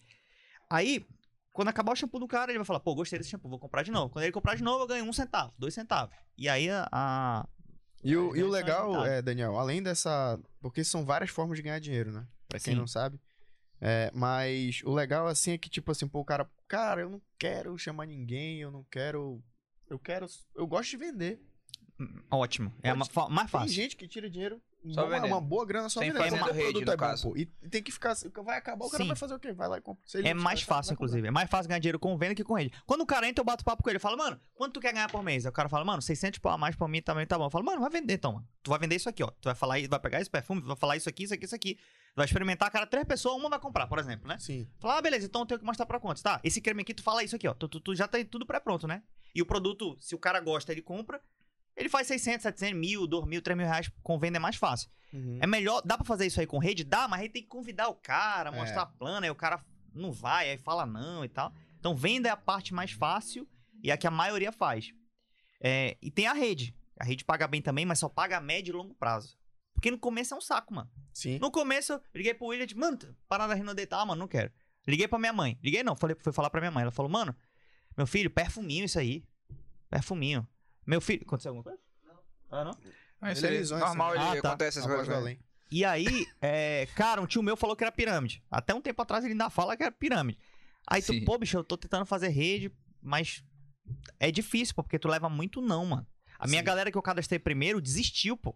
Aí, 0.70 1.06
quando 1.52 1.68
acabar 1.68 1.92
o 1.92 1.96
shampoo 1.98 2.18
do 2.20 2.28
cara, 2.30 2.50
ele 2.52 2.58
vai 2.60 2.66
falar, 2.66 2.80
pô, 2.80 2.96
gostei 2.96 3.20
desse 3.20 3.30
shampoo, 3.32 3.50
vou 3.50 3.60
comprar 3.60 3.84
de 3.84 3.92
novo. 3.92 4.10
Quando 4.10 4.24
ele 4.24 4.32
comprar 4.32 4.56
de 4.56 4.64
novo, 4.64 4.84
eu 4.84 4.88
ganho 4.88 5.04
um 5.04 5.12
centavo, 5.14 5.54
dois 5.58 5.74
centavos. 5.74 6.16
E 6.38 6.48
aí 6.48 6.70
a- 6.70 6.88
a, 6.92 7.48
E 8.04 8.16
o, 8.16 8.36
e 8.36 8.42
o 8.42 8.46
é 8.46 8.48
a 8.48 8.52
legal, 8.52 9.06
é, 9.06 9.22
Daniel, 9.22 9.60
além 9.60 9.84
dessa. 9.84 10.40
Porque 10.62 10.82
são 10.84 11.06
várias 11.06 11.30
formas 11.30 11.58
de 11.58 11.62
ganhar 11.64 11.80
dinheiro, 11.80 12.12
né? 12.14 12.26
Pra 12.48 12.58
quem 12.60 12.74
Sim. 12.74 12.80
não 12.80 12.88
sabe. 12.88 13.20
É, 13.88 14.10
mas 14.16 14.82
o 14.84 14.92
legal, 14.94 15.28
assim, 15.28 15.52
é 15.52 15.58
que, 15.60 15.70
tipo 15.70 15.92
assim, 15.92 16.08
pô, 16.08 16.20
o 16.22 16.26
cara. 16.26 16.50
Cara, 16.68 17.02
eu 17.02 17.10
não 17.10 17.22
quero 17.38 17.78
chamar 17.78 18.08
ninguém, 18.08 18.60
eu 18.60 18.72
não 18.72 18.84
quero. 18.90 19.44
Eu 19.88 20.00
quero. 20.00 20.26
Eu 20.56 20.66
gosto 20.66 20.90
de 20.90 20.98
vender. 20.98 21.40
Ótimo. 22.30 22.74
É 22.84 22.90
a 22.90 22.96
ma- 22.96 23.06
fa- 23.06 23.30
mais 23.30 23.50
Tem 23.50 23.60
fácil. 23.62 23.74
gente 23.76 23.96
que 23.96 24.08
tira 24.08 24.30
dinheiro. 24.30 24.60
Só 24.90 25.08
uma, 25.08 25.26
uma 25.26 25.42
boa 25.42 25.66
grana 25.66 25.88
só 25.90 26.00
Sem 26.00 26.12
vendendo. 26.12 26.32
Mas 26.38 26.50
o 26.50 26.54
rede, 26.54 26.64
produto 26.74 26.86
no 26.86 26.92
é 26.92 26.96
bom, 26.98 27.00
caso. 27.04 27.30
pô. 27.30 27.38
E 27.38 27.46
tem 27.46 27.82
que 27.82 27.92
ficar. 27.92 28.16
Vai 28.44 28.58
acabar, 28.58 28.86
o 28.86 28.90
cara 28.90 29.04
Sim. 29.04 29.08
vai 29.08 29.16
fazer 29.16 29.34
o 29.36 29.40
quê? 29.40 29.54
Vai 29.54 29.68
lá 29.68 29.78
e 29.78 29.82
compra. 29.82 30.04
Se 30.06 30.18
ele 30.18 30.28
É 30.28 30.34
mais 30.34 30.62
fácil, 30.62 30.94
inclusive. 30.94 31.28
É 31.28 31.32
mais 31.32 31.50
fácil 31.50 31.70
ganhar 31.70 31.80
dinheiro 31.80 31.98
com 32.00 32.16
venda 32.18 32.36
que 32.36 32.44
com 32.44 32.54
rede. 32.56 32.72
Quando 32.86 33.02
o 33.02 33.06
cara 33.06 33.28
entra, 33.28 33.42
eu 33.42 33.46
bato 33.46 33.64
papo 33.64 33.82
com 33.84 33.90
ele. 33.90 33.98
Eu 33.98 34.02
falo, 34.02 34.18
mano, 34.18 34.40
quanto 34.56 34.74
tu 34.74 34.80
quer 34.80 34.94
ganhar 34.94 35.10
por 35.10 35.24
mês? 35.24 35.46
Aí 35.46 35.50
o 35.50 35.54
cara 35.54 35.70
fala, 35.70 35.86
mano, 35.86 36.02
600 36.02 36.40
pau 36.40 36.52
a 36.54 36.58
mais 36.58 36.76
pra 36.76 36.88
mim 36.88 37.02
também 37.02 37.26
tá 37.26 37.38
bom. 37.38 37.46
Eu 37.46 37.50
falo, 37.50 37.64
mano, 37.66 37.82
vai 37.82 37.90
vender 37.90 38.14
então, 38.16 38.34
mano. 38.34 38.48
Tu 38.62 38.70
vai 38.70 38.80
vender 38.80 38.96
isso 38.96 39.08
aqui, 39.10 39.24
ó. 39.24 39.28
Tu 39.28 39.46
vai 39.46 39.56
falar, 39.56 39.76
vai 39.88 40.00
pegar 40.00 40.22
esse 40.22 40.30
perfume, 40.30 40.62
tu 40.62 40.68
vai 40.68 40.76
falar 40.78 40.98
isso 40.98 41.08
aqui, 41.10 41.24
isso 41.24 41.34
aqui, 41.34 41.46
isso 41.46 41.56
aqui. 41.56 41.80
Vai 42.16 42.26
experimentar, 42.26 42.72
cara, 42.72 42.88
três 42.88 43.06
pessoas, 43.06 43.36
uma 43.38 43.50
vai 43.50 43.60
comprar, 43.60 43.88
por 43.88 44.00
exemplo, 44.00 44.28
né? 44.28 44.38
Sim. 44.40 44.68
Fala, 44.80 44.98
ah, 44.98 45.02
beleza, 45.02 45.26
então 45.26 45.42
eu 45.42 45.46
tenho 45.46 45.60
que 45.60 45.66
mostrar 45.66 45.86
pra 45.86 46.00
quantos, 46.00 46.24
tá? 46.24 46.40
Esse 46.44 46.62
creme 46.62 46.82
aqui, 46.82 46.94
tu 46.94 47.04
fala 47.04 47.24
isso 47.24 47.36
aqui, 47.36 47.48
ó. 47.48 47.54
Tu, 47.54 47.68
tu- 47.68 47.80
tu 47.82 47.94
já 47.96 48.08
tem 48.08 48.24
tudo 48.24 48.46
pré-pronto, 48.46 48.88
né? 48.88 49.04
E 49.34 49.42
o 49.42 49.46
produto, 49.46 49.98
se 50.00 50.16
o 50.16 50.18
cara 50.20 50.40
gosta, 50.40 50.72
ele 50.72 50.82
compra. 50.82 51.22
Ele 51.76 51.90
faz 51.90 52.08
600, 52.08 52.44
700, 52.44 52.80
mil, 52.80 53.06
2 53.06 53.26
mil, 53.28 53.42
3 53.42 53.58
mil 53.58 53.68
reais 53.68 53.92
com 54.02 54.18
venda 54.18 54.38
é 54.38 54.40
mais 54.40 54.56
fácil. 54.56 54.90
Uhum. 55.14 55.40
É 55.42 55.46
melhor, 55.48 55.82
dá 55.84 55.98
pra 55.98 56.06
fazer 56.06 56.26
isso 56.26 56.40
aí 56.40 56.48
com 56.48 56.58
rede? 56.58 56.86
Dá, 56.86 57.06
mas 57.06 57.20
aí 57.22 57.28
tem 57.30 57.42
que 57.44 57.50
convidar 57.50 57.90
o 57.90 57.96
cara, 57.96 58.50
É. 58.50 58.56
mostrar 58.56 58.86
plano, 58.86 59.26
aí 59.26 59.30
o 59.30 59.36
cara 59.36 59.62
não 59.94 60.14
vai, 60.14 60.50
aí 60.50 60.58
fala 60.58 60.86
não 60.86 61.26
e 61.26 61.28
tal. 61.28 61.54
Então 61.78 61.94
venda 61.94 62.30
é 62.30 62.32
a 62.32 62.38
parte 62.38 62.74
mais 62.74 62.92
fácil 62.92 63.46
e 63.84 63.92
a 63.92 63.98
que 63.98 64.08
a 64.08 64.12
maioria 64.12 64.54
faz. 64.54 64.94
É, 65.62 65.98
e 66.02 66.10
tem 66.10 66.28
a 66.28 66.34
rede. 66.34 66.74
A 66.98 67.04
rede 67.04 67.26
paga 67.26 67.46
bem 67.46 67.62
também, 67.62 67.86
mas 67.86 68.00
só 68.00 68.08
paga 68.08 68.38
a 68.38 68.42
médio 68.42 68.72
e 68.72 68.78
longo 68.78 68.94
prazo. 68.96 69.38
Porque 69.86 69.92
no 69.92 70.00
começo 70.00 70.34
é 70.34 70.38
um 70.38 70.42
saco, 70.42 70.74
mano. 70.74 70.90
Sim. 71.14 71.38
No 71.38 71.52
começo, 71.52 71.94
eu 71.94 72.02
liguei 72.16 72.34
pro 72.34 72.48
William 72.48 72.64
e 72.64 72.66
disse, 72.66 72.80
mano, 72.80 72.98
parada 73.28 73.50
da 73.50 73.54
Renaudet, 73.56 73.86
tá, 73.86 74.04
mano, 74.04 74.18
não 74.20 74.28
quero. 74.28 74.52
Liguei 74.88 75.08
pra 75.08 75.20
minha 75.20 75.32
mãe. 75.32 75.60
Liguei 75.64 75.84
não, 75.84 75.96
falei, 75.96 76.16
fui 76.20 76.34
falar 76.34 76.50
pra 76.50 76.60
minha 76.60 76.72
mãe. 76.72 76.82
Ela 76.82 76.90
falou, 76.90 77.12
mano, 77.12 77.36
meu 77.96 78.08
filho, 78.08 78.32
perfuminho 78.32 78.86
isso 78.86 78.98
aí. 78.98 79.24
Perfuminho. 79.88 80.48
Meu 80.88 81.00
filho, 81.00 81.22
aconteceu 81.22 81.50
alguma 81.52 81.64
coisa? 81.66 81.80
Ah, 82.50 82.64
não? 82.64 82.72
Ah, 83.22 83.32
isso 83.32 83.46
Ele 83.46 83.58
é 83.58 83.78
normal, 83.78 84.16
ele 84.16 84.24
Ah, 84.24 84.42
tá. 84.42 84.50
acontece 84.50 84.80
essas 84.80 84.90
voz 84.90 85.08
coisas. 85.08 85.14
né? 85.14 85.22
além. 85.22 85.40
E 85.72 85.86
aí, 85.86 86.26
é, 86.42 86.88
cara, 86.96 87.22
um 87.22 87.28
tio 87.28 87.44
meu 87.44 87.56
falou 87.56 87.76
que 87.76 87.84
era 87.84 87.92
pirâmide. 87.92 88.44
Até 88.50 88.74
um 88.74 88.82
tempo 88.82 89.00
atrás 89.04 89.24
ele 89.24 89.34
ainda 89.34 89.52
fala 89.52 89.78
que 89.78 89.84
era 89.84 89.92
pirâmide. 89.92 90.40
Aí 90.88 91.00
tu, 91.04 91.14
Sim. 91.14 91.24
pô, 91.24 91.38
bicho, 91.38 91.58
eu 91.58 91.64
tô 91.64 91.78
tentando 91.78 92.08
fazer 92.08 92.30
rede, 92.30 92.72
mas 93.04 93.44
é 94.20 94.32
difícil, 94.32 94.74
pô, 94.74 94.82
porque 94.82 94.98
tu 94.98 95.08
leva 95.08 95.30
muito 95.30 95.62
não, 95.62 95.86
mano. 95.86 96.08
A 96.40 96.48
minha 96.48 96.62
Sim. 96.62 96.66
galera 96.66 96.92
que 96.92 96.98
eu 96.98 97.04
cadastrei 97.04 97.38
primeiro 97.38 97.80
desistiu, 97.80 98.36
pô. 98.36 98.56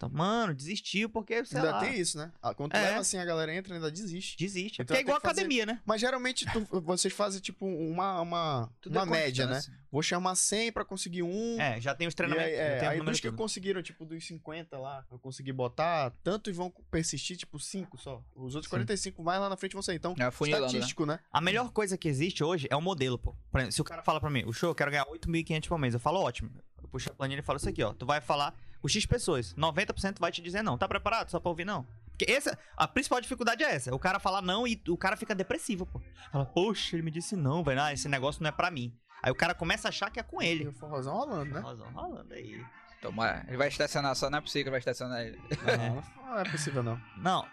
Então, 0.00 0.08
mano, 0.08 0.54
desistiu 0.54 1.10
porque, 1.10 1.44
sei 1.44 1.58
Ainda 1.60 1.72
lá, 1.72 1.80
tem 1.80 2.00
isso, 2.00 2.16
né? 2.16 2.32
Ah, 2.40 2.54
Quando 2.54 2.70
tu 2.70 2.76
É. 2.78 2.80
leva 2.80 3.00
assim, 3.00 3.18
a 3.18 3.24
galera 3.26 3.54
entra 3.54 3.74
e 3.74 3.76
ainda 3.76 3.90
desiste. 3.90 4.34
desiste. 4.38 4.76
Então 4.80 4.86
porque 4.86 4.96
é 4.98 5.02
igual 5.02 5.20
que 5.20 5.26
fazer- 5.28 5.42
academia, 5.42 5.66
né? 5.66 5.78
Mas 5.84 6.00
geralmente 6.00 6.46
tu- 6.46 6.66
vocês 6.80 7.12
fazem 7.12 7.38
tipo 7.38 7.66
uma, 7.66 8.18
uma, 8.22 8.72
Tudo 8.80 8.94
uma 8.96 9.02
é 9.02 9.04
média, 9.04 9.44
né? 9.46 9.56
constância. 9.56 9.78
Vou 9.92 10.02
chamar 10.02 10.36
100 10.36 10.72
pra 10.72 10.86
conseguir 10.86 11.22
um. 11.22 11.60
É, 11.60 11.78
já 11.82 11.94
tem 11.94 12.06
os 12.08 12.14
E 12.14 12.16
treinamentos, 12.16 12.50
aí, 12.50 12.56
já 12.56 12.62
é, 12.62 12.86
aí 12.88 13.00
dos 13.02 13.20
que 13.20 13.28
tudo. 13.28 13.36
conseguiram, 13.36 13.82
tipo, 13.82 14.06
dos 14.06 14.26
50 14.26 14.78
lá, 14.78 15.04
eu 15.12 15.18
consegui 15.18 15.52
botar 15.52 16.12
tanto 16.24 16.48
e 16.48 16.52
vão 16.54 16.72
persistir, 16.90 17.36
tipo, 17.36 17.58
5 17.58 17.98
só. 17.98 18.24
Os 18.34 18.54
outros 18.54 18.64
Sim. 18.70 18.76
45 18.76 19.22
mais 19.22 19.38
lá 19.38 19.50
na 19.50 19.56
frente 19.58 19.74
vão 19.74 19.82
sair. 19.82 19.96
Então, 19.96 20.14
É 20.18 20.22
né? 20.24 20.30
estatístico, 20.30 21.04
né? 21.04 21.20
A 21.30 21.42
melhor 21.42 21.70
coisa 21.72 21.98
que 21.98 22.08
existe 22.08 22.42
hoje 22.42 22.66
é 22.70 22.76
o 22.76 22.80
modelo, 22.80 23.18
pô. 23.18 23.36
Exemplo, 23.54 23.72
se 23.72 23.82
o 23.82 23.84
cara 23.84 24.02
fala 24.02 24.18
pra 24.18 24.30
mim, 24.30 24.44
o 24.46 24.52
show, 24.54 24.70
eu 24.70 24.74
quero 24.74 24.90
ganhar 24.90 25.04
8.500 25.04 25.68
por 25.68 25.78
mês, 25.78 25.92
eu 25.92 26.00
falo, 26.00 26.20
ótimo. 26.20 26.50
Eu 26.82 26.88
puxo 26.88 27.10
a 27.10 27.14
planilha 27.14 27.40
e 27.40 27.42
falo 27.42 27.58
isso 27.58 27.68
aqui, 27.68 27.82
ó. 27.82 27.92
Tu 27.92 28.06
vai 28.06 28.22
falar 28.22 28.54
com 28.80 28.88
X 28.88 29.04
pessoas, 29.06 29.54
90% 29.54 30.18
vai 30.18 30.30
te 30.32 30.40
dizer 30.42 30.62
não. 30.62 30.76
Tá 30.78 30.88
preparado 30.88 31.30
só 31.30 31.38
pra 31.40 31.48
ouvir 31.50 31.64
não? 31.64 31.86
Porque 32.10 32.30
essa, 32.30 32.58
a 32.76 32.86
principal 32.86 33.20
dificuldade 33.20 33.62
é 33.64 33.74
essa. 33.74 33.94
O 33.94 33.98
cara 33.98 34.18
falar 34.20 34.42
não 34.42 34.66
e 34.66 34.80
o 34.88 34.96
cara 34.96 35.16
fica 35.16 35.34
depressivo, 35.34 35.86
pô. 35.86 36.00
Fala, 36.30 36.44
poxa, 36.46 36.96
ele 36.96 37.02
me 37.02 37.10
disse 37.10 37.34
não, 37.36 37.62
velho. 37.64 37.80
Ah, 37.80 37.92
esse 37.92 38.08
negócio 38.08 38.42
não 38.42 38.48
é 38.48 38.52
pra 38.52 38.70
mim. 38.70 38.92
Aí 39.22 39.30
o 39.30 39.34
cara 39.34 39.54
começa 39.54 39.88
a 39.88 39.90
achar 39.90 40.10
que 40.10 40.18
é 40.20 40.22
com 40.22 40.42
E 40.42 40.46
ele. 40.46 40.68
o 40.68 40.72
forrozão 40.72 41.14
rolando, 41.14 41.52
né? 41.54 41.60
Nossa, 41.60 41.84
rolando 41.90 42.32
aí. 42.34 42.62
Tomara. 43.00 43.44
Ele 43.48 43.56
vai 43.56 43.68
estacionar 43.68 44.14
só, 44.14 44.28
não 44.28 44.38
é 44.38 44.40
possível 44.42 44.64
que 44.64 44.68
ele 44.68 44.72
vai 44.72 44.78
estacionar 44.80 45.20
ele. 45.22 45.40
Não, 45.78 46.26
não 46.32 46.38
é 46.38 46.44
possível, 46.50 46.82
não. 46.82 47.00
Não, 47.16 47.46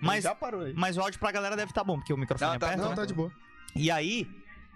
mas, 0.00 0.24
Já 0.24 0.34
parou 0.34 0.62
aí. 0.62 0.72
mas 0.74 0.96
o 0.96 1.02
áudio 1.02 1.20
pra 1.20 1.30
galera 1.30 1.54
deve 1.56 1.70
estar 1.70 1.84
bom, 1.84 1.96
porque 1.98 2.12
o 2.12 2.16
microfone 2.16 2.48
Não, 2.48 2.56
é 2.56 2.58
tá- 2.58 2.68
perto, 2.68 2.80
Não, 2.80 2.90
né? 2.90 2.96
tá 2.96 3.04
de 3.04 3.12
boa. 3.12 3.30
E 3.76 3.90
aí, 3.90 4.26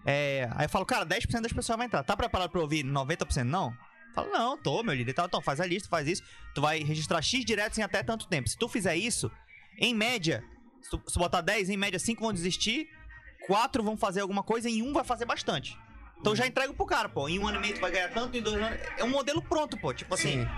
é, 0.05 0.49
aí 0.55 0.67
eu 0.67 0.69
falo, 0.69 0.85
cara, 0.85 1.07
10% 1.07 1.41
das 1.43 1.53
pessoas 1.53 1.77
vai 1.79 1.87
entrar. 1.87 2.03
Tá 2.03 2.15
preparado 2.17 2.51
pra 2.51 2.61
ouvir 2.61 2.85
90% 2.85 3.45
não? 3.45 3.75
Fala, 4.19 4.37
não, 4.37 4.57
tô, 4.57 4.83
meu 4.83 4.95
líder. 4.95 5.15
Então, 5.17 5.41
faz 5.41 5.61
a 5.61 5.67
lista, 5.67 5.89
faz 5.89 6.09
isso. 6.09 6.23
Tu 6.55 6.61
vai 6.61 6.81
registrar 6.81 7.23
X 7.23 7.45
diretos 7.45 7.79
em 7.79 7.83
até 7.83 8.03
tanto 8.03 8.27
tempo. 8.27 8.49
Se 8.49 8.59
tu 8.59 8.69
fizer 8.69 8.97
isso, 8.97 9.31
em 9.79 9.95
média, 9.95 10.43
se 10.83 10.91
tu, 10.91 11.03
se 11.07 11.19
botar 11.19 11.41
10, 11.41 11.71
em 11.71 11.77
média 11.77 11.99
5 11.99 12.21
vão 12.21 12.33
desistir, 12.33 12.89
4 13.47 13.83
vão 13.83 13.97
fazer 13.97 14.21
alguma 14.21 14.43
coisa 14.43 14.69
e 14.69 14.83
um 14.83 14.93
vai 14.93 15.05
fazer 15.05 15.25
bastante. 15.25 15.79
Então 16.21 16.35
já 16.35 16.47
entrego 16.47 16.75
pro 16.75 16.85
cara, 16.85 17.09
pô. 17.09 17.29
Em 17.29 17.39
um 17.39 17.47
ano 17.47 17.59
e 17.59 17.61
meio 17.61 17.75
tu 17.75 17.81
vai 17.81 17.93
ganhar 17.93 18.09
tanto, 18.09 18.37
em 18.37 18.43
dois 18.43 18.61
anos. 18.61 18.79
É 18.97 19.05
um 19.05 19.09
modelo 19.09 19.41
pronto, 19.41 19.77
pô. 19.79 19.95
Tipo 19.95 20.15
assim, 20.15 20.43
Sim. 20.43 20.49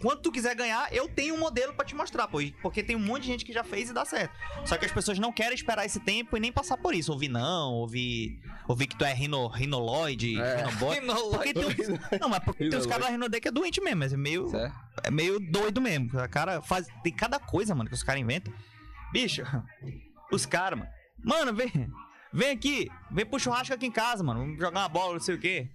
Quanto 0.00 0.22
tu 0.22 0.32
quiser 0.32 0.54
ganhar, 0.54 0.92
eu 0.92 1.08
tenho 1.08 1.34
um 1.34 1.38
modelo 1.38 1.72
pra 1.74 1.84
te 1.84 1.94
mostrar, 1.94 2.28
pô. 2.28 2.38
Porque 2.62 2.82
tem 2.82 2.94
um 2.96 3.00
monte 3.00 3.22
de 3.22 3.28
gente 3.28 3.44
que 3.44 3.52
já 3.52 3.64
fez 3.64 3.90
e 3.90 3.92
dá 3.92 4.04
certo. 4.04 4.32
Só 4.64 4.76
que 4.76 4.84
as 4.86 4.92
pessoas 4.92 5.18
não 5.18 5.32
querem 5.32 5.54
esperar 5.54 5.84
esse 5.84 6.00
tempo 6.00 6.36
e 6.36 6.40
nem 6.40 6.52
passar 6.52 6.76
por 6.76 6.94
isso. 6.94 7.12
Ouvir 7.12 7.28
não, 7.28 7.72
ouvir, 7.74 8.40
ouvir 8.68 8.86
que 8.86 8.96
tu 8.96 9.04
é 9.04 9.12
rino, 9.12 9.46
rinoloide, 9.48 10.38
É. 10.40 10.64
rinobot. 10.64 11.00
Porque 11.30 11.54
tem, 11.54 11.64
um- 11.64 11.98
não, 12.20 12.28
mas 12.28 12.38
porque 12.44 12.68
tem 12.68 12.78
os 12.78 12.86
caras 12.86 13.06
da 13.06 13.10
Rinodê 13.12 13.40
que 13.40 13.48
é 13.48 13.50
doente 13.50 13.80
mesmo, 13.80 14.04
é 14.04 14.16
meio, 14.16 14.48
Certo? 14.48 14.74
é 15.02 15.10
meio 15.10 15.38
doido 15.40 15.80
mesmo. 15.80 16.08
O 16.18 16.28
cara 16.28 16.60
faz. 16.62 16.86
Tem 17.02 17.12
cada 17.12 17.38
coisa, 17.38 17.74
mano, 17.74 17.88
que 17.88 17.94
os 17.94 18.02
caras 18.02 18.20
inventam. 18.20 18.52
Bicho, 19.12 19.42
os 20.32 20.46
caras, 20.46 20.78
mano. 20.78 20.90
Mano, 21.24 21.52
vem. 21.54 21.70
Vem 22.32 22.50
aqui. 22.50 22.88
Vem 23.10 23.24
pro 23.26 23.38
churrasco 23.40 23.74
aqui 23.74 23.86
em 23.86 23.90
casa, 23.90 24.22
mano. 24.22 24.40
Vamos 24.40 24.58
jogar 24.58 24.80
uma 24.80 24.88
bola, 24.88 25.14
não 25.14 25.20
sei 25.20 25.34
o 25.34 25.38
quê. 25.40 25.68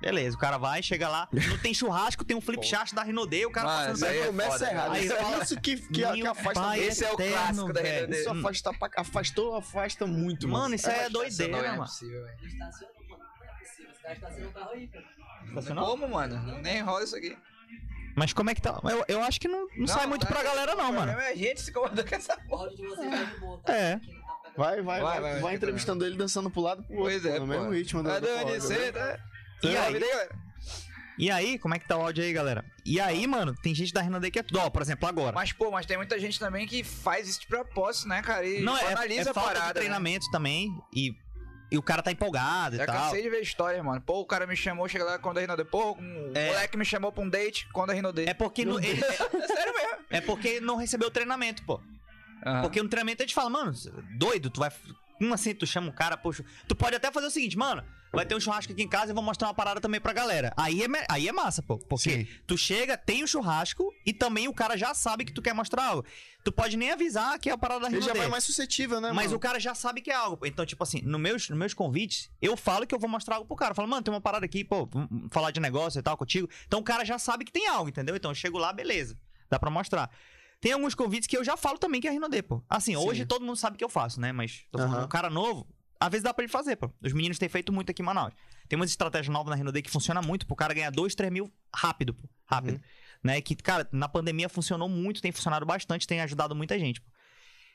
Beleza, 0.00 0.36
o 0.36 0.38
cara 0.40 0.58
vai, 0.58 0.82
chega 0.82 1.08
lá. 1.08 1.28
Não 1.32 1.58
tem 1.58 1.74
churrasco, 1.74 2.24
tem 2.24 2.36
um 2.36 2.40
flip 2.40 2.64
chart 2.64 2.92
da 2.94 3.02
Rinodê, 3.02 3.44
o 3.46 3.50
cara 3.50 3.66
passando 3.66 4.04
aí 4.04 4.18
é 4.18 4.26
Começa 4.26 4.50
foda, 4.58 4.70
errado. 4.70 4.92
Aí 4.92 5.04
Isso 5.06 5.16
fala- 5.16 5.36
é 5.36 5.42
isso 5.42 5.60
que, 5.60 5.76
que, 5.76 6.12
que 6.12 6.26
afasta. 6.26 6.78
Esse 6.78 7.04
é 7.04 7.10
o 7.10 7.14
eterno, 7.14 7.32
clássico 7.34 7.72
da. 7.72 7.80
Rinodê. 7.82 8.20
Isso 8.20 8.30
afasta, 8.30 8.70
afastou, 8.96 9.56
afasta 9.56 10.06
muito, 10.06 10.46
mano. 10.48 10.62
Mano, 10.64 10.74
isso 10.76 10.88
aí 10.88 10.98
é 11.00 11.10
doideira, 11.10 11.52
Não 11.52 11.64
é 11.64 11.70
mano. 11.70 11.82
possível, 11.82 12.22
velho. 12.24 12.36
Estaciona, 12.46 12.92
mano. 13.08 13.24
Não 13.40 13.46
é 13.46 13.58
possível. 13.58 13.92
Os 13.92 13.98
caras 13.98 14.16
estacionam 14.18 14.48
o 14.48 14.52
carro 14.52 14.70
aí, 14.70 14.86
cara. 14.88 15.04
Estacionou? 15.48 15.86
Como, 15.86 16.08
mano? 16.08 16.58
Nem 16.62 16.80
rola 16.80 17.04
isso 17.04 17.16
aqui. 17.16 17.36
Mas 18.14 18.32
como 18.32 18.50
é 18.50 18.54
que 18.54 18.60
tá? 18.60 18.80
Eu, 18.84 19.04
eu 19.08 19.22
acho 19.22 19.40
que 19.40 19.46
não, 19.46 19.68
não, 19.76 19.86
sai 19.86 20.06
muito 20.06 20.26
pra 20.26 20.42
galera, 20.42 20.74
não, 20.74 20.92
mano. 20.92 21.12
É 21.12 21.30
a 21.30 21.34
gente 21.36 21.60
se 21.60 21.70
incomodando 21.70 22.08
com 22.08 22.14
essa 22.14 22.36
porra. 22.36 22.64
áudio 22.64 22.76
de 22.76 22.86
vocês 22.86 23.10
tá? 23.64 23.72
É. 23.72 23.96
Não. 23.96 24.18
Vai, 24.56 24.82
vai, 24.82 25.00
vai. 25.00 25.20
Vai, 25.20 25.40
vai, 25.40 25.54
entrevistando 25.54 26.04
ele 26.04 26.16
dançando 26.16 26.50
pro 26.50 26.60
lado 26.60 26.82
pro 26.82 26.96
outro. 26.96 27.12
Pois 27.12 27.24
é, 27.24 27.38
no 27.38 27.46
mesmo 27.46 27.70
ritmo. 27.70 28.02
né? 28.02 28.14
aí, 28.14 28.92
tá? 28.92 29.20
E 29.62 29.76
aí? 29.76 30.00
E 31.20 31.30
aí, 31.32 31.58
como 31.58 31.74
é 31.74 31.78
que 31.80 31.88
tá 31.88 31.96
o 31.96 32.02
áudio 32.02 32.22
aí, 32.22 32.32
galera? 32.32 32.64
E 32.84 33.00
aí, 33.00 33.26
mano, 33.26 33.52
tem 33.60 33.74
gente 33.74 33.92
da 33.92 34.00
Renaudet 34.00 34.30
que 34.30 34.38
é 34.38 34.42
tudo. 34.42 34.60
Ó, 34.60 34.70
por 34.70 34.80
exemplo, 34.82 35.08
agora. 35.08 35.32
Mas, 35.34 35.52
pô, 35.52 35.68
mas 35.70 35.84
tem 35.84 35.96
muita 35.96 36.16
gente 36.18 36.38
também 36.38 36.64
que 36.66 36.84
faz 36.84 37.28
isso 37.28 37.40
de 37.40 37.46
propósito, 37.48 38.06
né, 38.08 38.22
cara? 38.22 38.46
E 38.46 38.60
não, 38.60 38.76
é, 38.78 38.92
analisa 38.92 39.30
é 39.30 39.32
a 39.32 39.34
falta 39.34 39.50
parada. 39.54 39.66
de 39.68 39.74
treinamento 39.80 40.30
também. 40.30 40.70
E, 40.94 41.10
e 41.72 41.76
o 41.76 41.82
cara 41.82 42.04
tá 42.04 42.12
empolgado 42.12 42.76
Né? 42.76 42.84
e 42.84 42.86
tal. 42.86 42.94
cansei 42.96 43.22
de 43.22 43.30
ver 43.30 43.40
história, 43.40 43.82
mano. 43.82 44.00
Pô, 44.00 44.20
o 44.20 44.24
cara 44.26 44.46
me 44.46 44.54
chamou, 44.54 44.88
chega 44.88 45.02
lá 45.04 45.18
quando 45.18 45.38
a 45.38 45.40
Rinode. 45.40 45.64
Pô, 45.64 45.94
um 45.98 46.30
É. 46.36 46.46
moleque 46.50 46.76
me 46.76 46.84
chamou 46.84 47.10
pra 47.10 47.24
um 47.24 47.28
date 47.28 47.68
quando 47.72 47.90
a 47.90 47.94
Rinode. 47.94 48.22
É 48.28 48.32
porque, 48.32 48.64
no, 48.64 48.78
ele- 48.78 49.02
É 49.02 49.46
sério 49.48 49.74
mesmo. 49.74 49.96
é 50.10 50.20
porque 50.20 50.60
não 50.60 50.76
recebeu 50.76 51.08
o 51.08 51.10
treinamento, 51.10 51.64
pô. 51.64 51.80
Aham. 52.46 52.62
Porque 52.62 52.80
no 52.80 52.88
treinamento 52.88 53.24
a 53.24 53.26
gente 53.26 53.34
fala, 53.34 53.50
mano, 53.50 53.72
doido, 54.16 54.50
tu 54.50 54.60
vai. 54.60 54.70
Como 55.18 55.34
assim 55.34 55.54
tu 55.54 55.66
chama 55.66 55.88
um 55.88 55.92
cara, 55.92 56.16
poxa. 56.16 56.44
Tu 56.66 56.74
pode 56.74 56.96
até 56.96 57.10
fazer 57.10 57.26
o 57.26 57.30
seguinte, 57.30 57.56
mano, 57.58 57.82
vai 58.12 58.24
ter 58.24 58.34
um 58.34 58.40
churrasco 58.40 58.72
aqui 58.72 58.82
em 58.82 58.88
casa 58.88 59.10
e 59.12 59.14
vou 59.14 59.22
mostrar 59.22 59.48
uma 59.48 59.54
parada 59.54 59.80
também 59.80 60.00
pra 60.00 60.12
galera. 60.12 60.52
Aí 60.56 60.82
é, 60.82 60.86
aí 61.10 61.28
é 61.28 61.32
massa, 61.32 61.62
pô. 61.62 61.78
Porque 61.78 62.10
Sim. 62.10 62.26
tu 62.46 62.56
chega, 62.56 62.96
tem 62.96 63.22
o 63.22 63.26
churrasco 63.26 63.92
e 64.06 64.12
também 64.12 64.48
o 64.48 64.54
cara 64.54 64.76
já 64.76 64.94
sabe 64.94 65.24
que 65.24 65.32
tu 65.32 65.42
quer 65.42 65.52
mostrar 65.54 65.84
algo. 65.86 66.04
Tu 66.44 66.52
pode 66.52 66.76
nem 66.76 66.92
avisar 66.92 67.38
que 67.38 67.50
é 67.50 67.52
a 67.52 67.58
parada 67.58 67.80
da 67.80 67.86
Ele 67.88 67.96
já 67.96 68.06
Rinode. 68.06 68.18
vai 68.20 68.28
mais 68.28 68.44
suscetível, 68.44 69.00
né, 69.00 69.12
Mas 69.12 69.26
mano? 69.26 69.36
o 69.36 69.40
cara 69.40 69.58
já 69.60 69.74
sabe 69.74 70.00
que 70.00 70.10
é 70.10 70.14
algo. 70.14 70.46
Então, 70.46 70.64
tipo 70.64 70.82
assim, 70.82 71.02
no 71.02 71.18
meus, 71.18 71.48
nos 71.50 71.58
meus 71.58 71.74
convites, 71.74 72.30
eu 72.40 72.56
falo 72.56 72.86
que 72.86 72.94
eu 72.94 72.98
vou 72.98 73.10
mostrar 73.10 73.36
algo 73.36 73.46
pro 73.46 73.56
cara. 73.56 73.72
Eu 73.72 73.74
falo, 73.76 73.88
mano, 73.88 74.02
tem 74.02 74.14
uma 74.14 74.20
parada 74.20 74.46
aqui, 74.46 74.64
pô, 74.64 74.88
falar 75.30 75.50
de 75.50 75.60
negócio 75.60 75.98
e 75.98 76.02
tal 76.02 76.16
contigo. 76.16 76.48
Então 76.66 76.80
o 76.80 76.82
cara 76.84 77.04
já 77.04 77.18
sabe 77.18 77.44
que 77.44 77.52
tem 77.52 77.66
algo, 77.66 77.88
entendeu? 77.88 78.16
Então 78.16 78.30
eu 78.30 78.34
chego 78.34 78.56
lá, 78.56 78.72
beleza. 78.72 79.18
Dá 79.50 79.58
pra 79.58 79.70
mostrar. 79.70 80.10
Tem 80.60 80.72
alguns 80.72 80.94
convites 80.94 81.26
que 81.26 81.36
eu 81.36 81.44
já 81.44 81.56
falo 81.56 81.78
também 81.78 82.00
que 82.00 82.08
é 82.08 82.10
Rinodê, 82.10 82.42
pô. 82.42 82.62
Assim, 82.68 82.96
hoje 82.96 83.24
todo 83.24 83.44
mundo 83.44 83.56
sabe 83.56 83.76
que 83.76 83.84
eu 83.84 83.88
faço, 83.88 84.20
né? 84.20 84.32
Mas 84.32 84.64
tô 84.70 84.78
falando, 84.78 84.96
Aham. 84.96 85.04
um 85.04 85.08
cara 85.08 85.30
novo, 85.30 85.66
às 86.00 86.10
vezes 86.10 86.24
dá 86.24 86.34
pra 86.34 86.44
ele 86.44 86.52
fazer, 86.52 86.76
pô. 86.76 86.90
Os 87.02 87.12
meninos 87.12 87.38
têm 87.38 87.48
feito 87.48 87.72
muito 87.72 87.90
aqui 87.90 88.02
em 88.02 88.04
Manaus. 88.04 88.34
Tem 88.68 88.76
umas 88.76 88.90
estratégias 88.90 89.32
novas 89.32 89.50
na 89.50 89.56
Rinodê 89.56 89.82
que 89.82 89.90
funciona 89.90 90.20
muito 90.20 90.46
pro 90.46 90.56
cara 90.56 90.74
ganhar 90.74 90.90
2, 90.90 91.14
3 91.14 91.32
mil 91.32 91.52
rápido, 91.74 92.12
pô. 92.12 92.28
Rápido. 92.44 92.74
Uhum. 92.74 92.80
Né? 93.22 93.40
Que, 93.40 93.54
cara, 93.56 93.88
na 93.92 94.08
pandemia 94.08 94.48
funcionou 94.48 94.88
muito, 94.88 95.22
tem 95.22 95.32
funcionado 95.32 95.64
bastante, 95.64 96.06
tem 96.06 96.20
ajudado 96.20 96.54
muita 96.54 96.78
gente, 96.78 97.00
pô. 97.00 97.08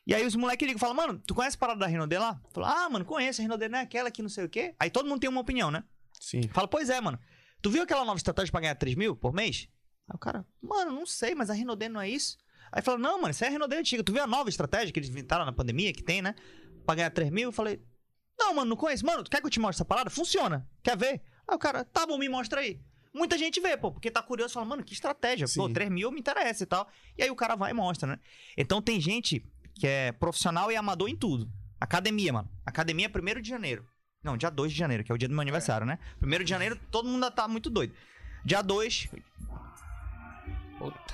E 0.05 0.14
aí 0.14 0.26
os 0.26 0.35
moleques 0.35 0.65
ligam 0.65 0.77
e 0.77 0.80
falam, 0.80 0.95
mano, 0.95 1.22
tu 1.26 1.34
conhece 1.34 1.55
a 1.55 1.60
parada 1.60 1.80
da 1.80 1.88
Rinodê 1.88 2.19
lá? 2.19 2.41
Fala, 2.51 2.85
ah, 2.85 2.89
mano, 2.89 3.05
conheço, 3.05 3.39
a 3.39 3.43
Rinodê 3.43 3.69
não 3.69 3.80
é 3.80 3.81
aquela 3.84 4.11
que 4.11 4.22
não 4.22 4.30
sei 4.30 4.43
o 4.43 4.49
quê. 4.49 4.76
Aí 4.77 4.89
todo 4.89 5.07
mundo 5.07 5.22
tem 5.22 5.30
uma 5.30 5.39
opinião, 5.39 5.72
né? 5.72 5.84
Sim. 6.19 6.41
Fala, 6.49 6.68
pois 6.68 6.89
é, 6.89 6.99
mano. 6.99 7.18
Tu 7.61 7.69
viu 7.69 7.81
aquela 7.84 8.03
nova 8.03 8.18
estratégia 8.18 8.51
pra 8.51 8.60
ganhar 8.60 8.76
3 8.76 8.95
mil 8.95 9.15
por 9.15 9.34
mês? 9.34 9.69
Aí 10.10 10.15
o 10.15 10.18
cara, 10.18 10.45
mano, 10.61 10.91
não 10.91 11.05
sei, 11.05 11.34
mas 11.34 11.49
a 11.49 11.53
Rinodê 11.53 11.88
não 11.88 12.01
é 12.01 12.10
isso? 12.10 12.38
Aí 12.76 12.82
fala, 12.82 12.98
não, 12.98 13.22
mano, 13.22 13.30
isso 13.30 13.45
é 13.45 13.48
a 13.48 13.52
Rinodê 13.52 13.76
antiga. 13.78 14.04
Tu 14.04 14.12
viu 14.12 14.24
a 14.24 14.28
nova 14.28 14.50
estratégia 14.50 14.91
que 14.91 15.00
eles 15.00 15.10
inventaram 15.10 15.45
na 15.45 15.54
pandemia, 15.54 15.94
que 15.94 16.02
tem, 16.02 16.24
né? 16.24 16.34
Pra 16.84 16.95
ganhar 16.95 17.12
3 17.12 17.30
mil? 17.30 17.50
Eu 17.50 17.52
falei, 17.52 17.80
não, 18.38 18.56
mano, 18.56 18.72
não 18.72 18.76
conheço. 18.76 19.06
Mano, 19.06 19.24
tu 19.24 19.30
quer 19.30 19.40
que 19.40 19.45
eu 19.45 19.52
te 19.52 19.60
mostre 19.60 19.78
essa 19.78 19.86
parada? 19.86 20.10
Funciona. 20.10 20.68
Quer 20.82 20.98
ver? 20.98 21.22
Aí 21.48 21.56
o 21.56 21.60
cara, 21.60 21.86
tá 21.86 22.08
bom, 22.08 22.18
me 22.18 22.28
mostra 22.28 22.62
aí. 22.62 22.82
Muita 23.14 23.38
gente 23.38 23.62
vê, 23.62 23.78
pô, 23.78 23.91
porque 23.91 24.10
tá 24.10 24.24
curioso, 24.24 24.56
fala, 24.56 24.66
mano, 24.66 24.84
que 24.84 24.91
estratégia. 24.91 25.45
Pô, 25.56 25.68
Sim. 25.68 25.74
3 25.74 25.91
mil 25.91 26.12
me 26.12 26.20
interessa 26.20 26.64
e 26.64 26.66
tal. 26.66 26.90
E 27.16 27.22
aí 27.22 27.30
o 27.30 27.36
cara 27.36 27.56
vai 27.56 27.70
e 27.70 27.74
mostra, 27.76 28.08
né? 28.10 28.20
Então 28.58 28.82
tem 28.82 29.00
gente 29.00 29.45
que 29.76 29.86
é 29.86 30.12
profissional 30.12 30.72
e 30.72 30.76
amador 30.76 31.08
em 31.08 31.16
tudo. 31.16 31.48
Academia, 31.80 32.34
mano. 32.34 32.50
Academia 32.66 33.06
é 33.06 33.38
1 33.38 33.41
de 33.41 33.50
janeiro. 33.50 33.86
Não, 34.24 34.36
dia 34.36 34.50
2 34.50 34.72
de 34.72 34.78
janeiro, 34.80 35.04
que 35.04 35.12
é 35.12 35.16
o 35.16 35.18
dia 35.18 35.28
do 35.28 35.34
meu 35.34 35.41
aniversário, 35.41 35.86
né? 35.86 36.00
1 36.20 36.44
de 36.44 36.50
janeiro, 36.50 36.80
todo 36.90 37.08
mundo 37.08 37.30
tá 37.30 37.48
muito 37.48 37.70
doido. 37.70 37.94
Dia 38.44 38.64
2, 38.64 39.10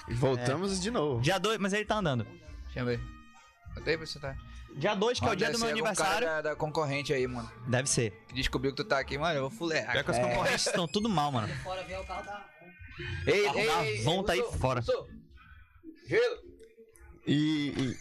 Voltamos 0.10 0.80
de 0.80 0.92
novo. 0.92 1.22
dia 1.22 1.38
2, 1.38 1.58
mas 1.60 1.74
ele 1.74 1.86
tá 1.86 1.96
andando. 1.96 2.26
Deixa 2.66 2.80
eu 2.80 2.86
ver. 2.86 3.02
Até 3.76 3.92
aí 3.92 3.98
você 3.98 4.20
tá. 4.20 4.36
Dia 4.76 4.96
2, 4.96 5.20
que 5.20 5.26
é 5.26 5.30
o 5.30 5.36
dia 5.36 5.48
deve 5.48 5.58
do 5.58 5.60
meu 5.60 5.68
ser 5.68 5.74
algum 5.74 5.88
aniversário. 5.88 6.28
cara 6.28 6.42
Da, 6.42 6.50
da 6.50 6.56
concorrente 6.56 7.14
aí, 7.14 7.28
mano. 7.28 7.52
Deve 7.68 7.90
ser. 7.90 8.12
Que 8.28 8.36
descobriu 8.36 8.72
que 8.72 8.78
tu 8.78 8.88
tá 8.88 9.00
aqui, 9.00 9.18
mano. 9.18 9.36
Eu 9.36 9.42
vou 9.42 9.50
fulear. 9.50 9.92
Pior 9.92 10.04
que 10.04 10.12
os 10.12 10.18
cara. 10.18 10.30
concorrentes 10.30 10.68
estão 10.68 10.88
tudo 10.88 11.10
mal, 11.10 11.32
mano. 11.32 11.54
Fora 11.64 11.82
o 11.82 12.06
carro 12.06 12.26
da. 12.26 12.46
Ei, 13.26 13.44
Carro 13.46 13.66
da 13.66 14.02
Avon 14.02 14.24
tá 14.24 14.34
aí 14.34 14.44
fora. 14.60 14.82
Gelo. 14.82 16.50
E, 17.26 17.74
e 17.78 17.98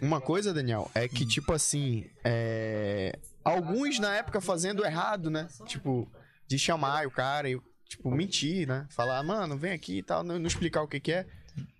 uma 0.00 0.20
coisa, 0.20 0.54
Daniel, 0.54 0.90
é 0.94 1.06
que, 1.06 1.26
tipo 1.26 1.52
assim, 1.52 2.08
é... 2.24 3.18
alguns 3.44 3.98
na 3.98 4.14
época 4.16 4.40
fazendo 4.40 4.84
errado, 4.84 5.30
né? 5.30 5.46
Tipo, 5.66 6.10
de 6.46 6.58
chamar 6.58 7.06
o 7.06 7.10
cara 7.10 7.50
e, 7.50 7.60
tipo, 7.90 8.10
mentir, 8.10 8.68
né? 8.68 8.86
Falar, 8.88 9.22
mano, 9.22 9.58
vem 9.58 9.72
aqui 9.72 9.98
e 9.98 10.02
tal, 10.02 10.22
não, 10.22 10.38
não 10.38 10.46
explicar 10.46 10.82
o 10.82 10.88
que 10.88 11.00
que 11.00 11.12
é. 11.12 11.26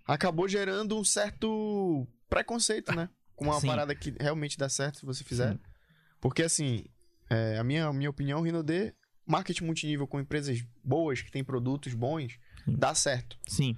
Acabou 0.04 0.48
gerando 0.48 0.98
um 0.98 1.04
certo 1.04 2.06
preconceito, 2.28 2.92
né? 2.94 3.08
Com 3.36 3.46
uma 3.46 3.60
Sim. 3.60 3.68
parada 3.68 3.94
que 3.94 4.12
realmente 4.20 4.58
dá 4.58 4.68
certo 4.68 4.98
se 4.98 5.06
você 5.06 5.22
fizer. 5.22 5.52
Sim. 5.52 5.60
Porque, 6.20 6.42
assim, 6.42 6.84
é, 7.30 7.56
a 7.58 7.64
minha, 7.64 7.86
a 7.86 7.92
minha 7.92 8.10
opinião, 8.10 8.42
Rinode, 8.42 8.92
marketing 9.24 9.64
multinível 9.64 10.06
com 10.06 10.20
empresas 10.20 10.62
boas, 10.82 11.22
que 11.22 11.30
têm 11.30 11.44
produtos 11.44 11.94
bons, 11.94 12.38
Sim. 12.64 12.76
dá 12.76 12.94
certo. 12.94 13.38
Sim. 13.46 13.76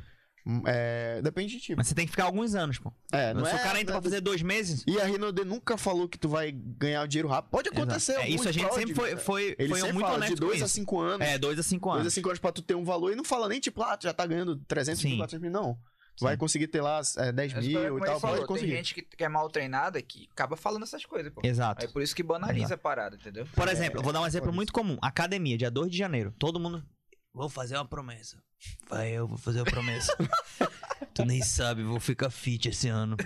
É, 0.67 1.23
depende 1.23 1.53
de 1.55 1.61
ti. 1.61 1.75
Mas 1.77 1.87
você 1.87 1.95
tem 1.95 2.05
que 2.05 2.11
ficar 2.11 2.25
alguns 2.25 2.55
anos, 2.55 2.79
pô. 2.79 2.93
É, 3.13 3.33
não 3.33 3.45
Se 3.45 3.53
é, 3.53 3.55
o 3.55 3.59
cara 3.59 3.81
entra 3.81 3.93
não 3.93 3.99
é 3.99 4.01
pra 4.01 4.11
fazer 4.11 4.21
dois 4.21 4.43
meses. 4.43 4.83
e 4.87 5.01
a 5.01 5.05
Rinode 5.05 5.45
nunca 5.45 5.77
falou 5.77 6.09
que 6.09 6.19
tu 6.19 6.29
vai 6.29 6.51
ganhar 6.53 7.03
o 7.03 7.07
dinheiro 7.09 7.29
rápido. 7.29 7.51
Pode 7.51 7.69
acontecer. 7.69 8.15
É, 8.15 8.29
isso 8.29 8.49
a 8.49 8.53
gente 8.53 8.75
sempre 8.75 8.95
foi, 8.95 9.17
foi, 9.17 9.57
Ele 9.59 9.69
foi 9.69 9.79
sempre 9.79 9.93
muito 9.95 10.07
fala 10.07 10.17
honesto 10.17 10.35
de 10.35 10.41
com 10.41 10.47
2 10.49 10.63
a 10.63 10.65
isso. 10.67 10.75
5 10.75 11.01
anos. 11.01 11.27
É, 11.27 11.39
dois 11.39 11.59
a 11.59 11.63
cinco 11.63 11.89
2 11.91 11.99
a 11.99 12.01
anos. 12.03 12.15
5 12.15 12.29
anos 12.29 12.39
pra 12.41 12.53
tu 12.53 12.61
ter 12.63 12.75
um 12.75 12.85
valor. 12.85 13.13
E 13.13 13.17
não 13.17 13.25
fala 13.25 13.49
nem 13.49 13.61
tipo, 13.61 13.83
ah, 13.83 13.97
tu 13.97 14.05
já 14.05 14.13
tá 14.13 14.27
ganhando 14.27 14.57
300 14.67 15.03
mil, 15.05 15.13
Sim. 15.13 15.19
400 15.19 15.43
mil. 15.43 15.51
Não. 15.53 15.75
Tu 16.15 16.19
Sim. 16.19 16.25
vai 16.27 16.37
conseguir 16.37 16.67
ter 16.67 16.81
lá 16.83 17.01
é, 17.19 17.33
10 17.33 17.55
Mas 17.55 17.67
mil 17.67 17.81
e 17.81 17.87
ele 17.87 18.05
tal. 18.05 18.21
falou, 18.21 18.37
Pode 18.37 18.39
Tem 18.39 18.47
conseguir. 18.47 18.73
gente 18.73 18.95
que, 18.95 19.03
que 19.03 19.25
é 19.25 19.29
mal 19.29 19.49
treinada 19.49 20.03
que 20.03 20.29
acaba 20.33 20.57
falando 20.57 20.83
essas 20.83 21.07
coisas, 21.07 21.33
pô. 21.33 21.41
Exato. 21.45 21.85
É 21.85 21.89
por 21.89 22.03
isso 22.03 22.15
que 22.15 22.23
banaliza 22.23 22.75
a 22.75 22.79
parada, 22.79 23.17
entendeu? 23.17 23.47
Por 23.55 23.69
exemplo, 23.69 24.01
eu 24.01 24.03
vou 24.03 24.13
dar 24.13 24.21
um 24.21 24.27
exemplo 24.27 24.53
muito 24.53 24.73
comum. 24.73 24.99
Academia, 25.01 25.57
dia 25.57 25.71
2 25.71 25.91
de 25.91 25.97
janeiro. 25.97 26.35
Todo 26.39 26.59
mundo. 26.59 26.85
Vou 27.33 27.49
fazer 27.49 27.77
uma 27.77 27.87
promessa. 27.87 28.43
Vai, 28.89 29.11
eu 29.13 29.27
vou 29.27 29.39
fazer 29.39 29.61
uma 29.61 29.71
promessa. 29.71 30.15
tu 31.15 31.25
nem 31.25 31.43
sabe, 31.43 31.83
vou 31.83 32.01
ficar 32.01 32.31
fit 32.31 32.69
esse 32.69 32.89
ano. 32.89 33.17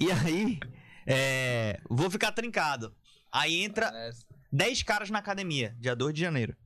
e 0.00 0.10
aí, 0.10 0.60
é, 1.06 1.80
vou 1.88 2.10
ficar 2.10 2.32
trincado. 2.32 2.94
Aí 3.30 3.62
entra 3.62 3.90
É, 3.94 4.10
10 4.52 4.82
caras 4.82 5.10
na 5.10 5.18
academia, 5.18 5.76
dia 5.78 5.94
2 5.94 6.14
de 6.14 6.20
janeiro. 6.20 6.56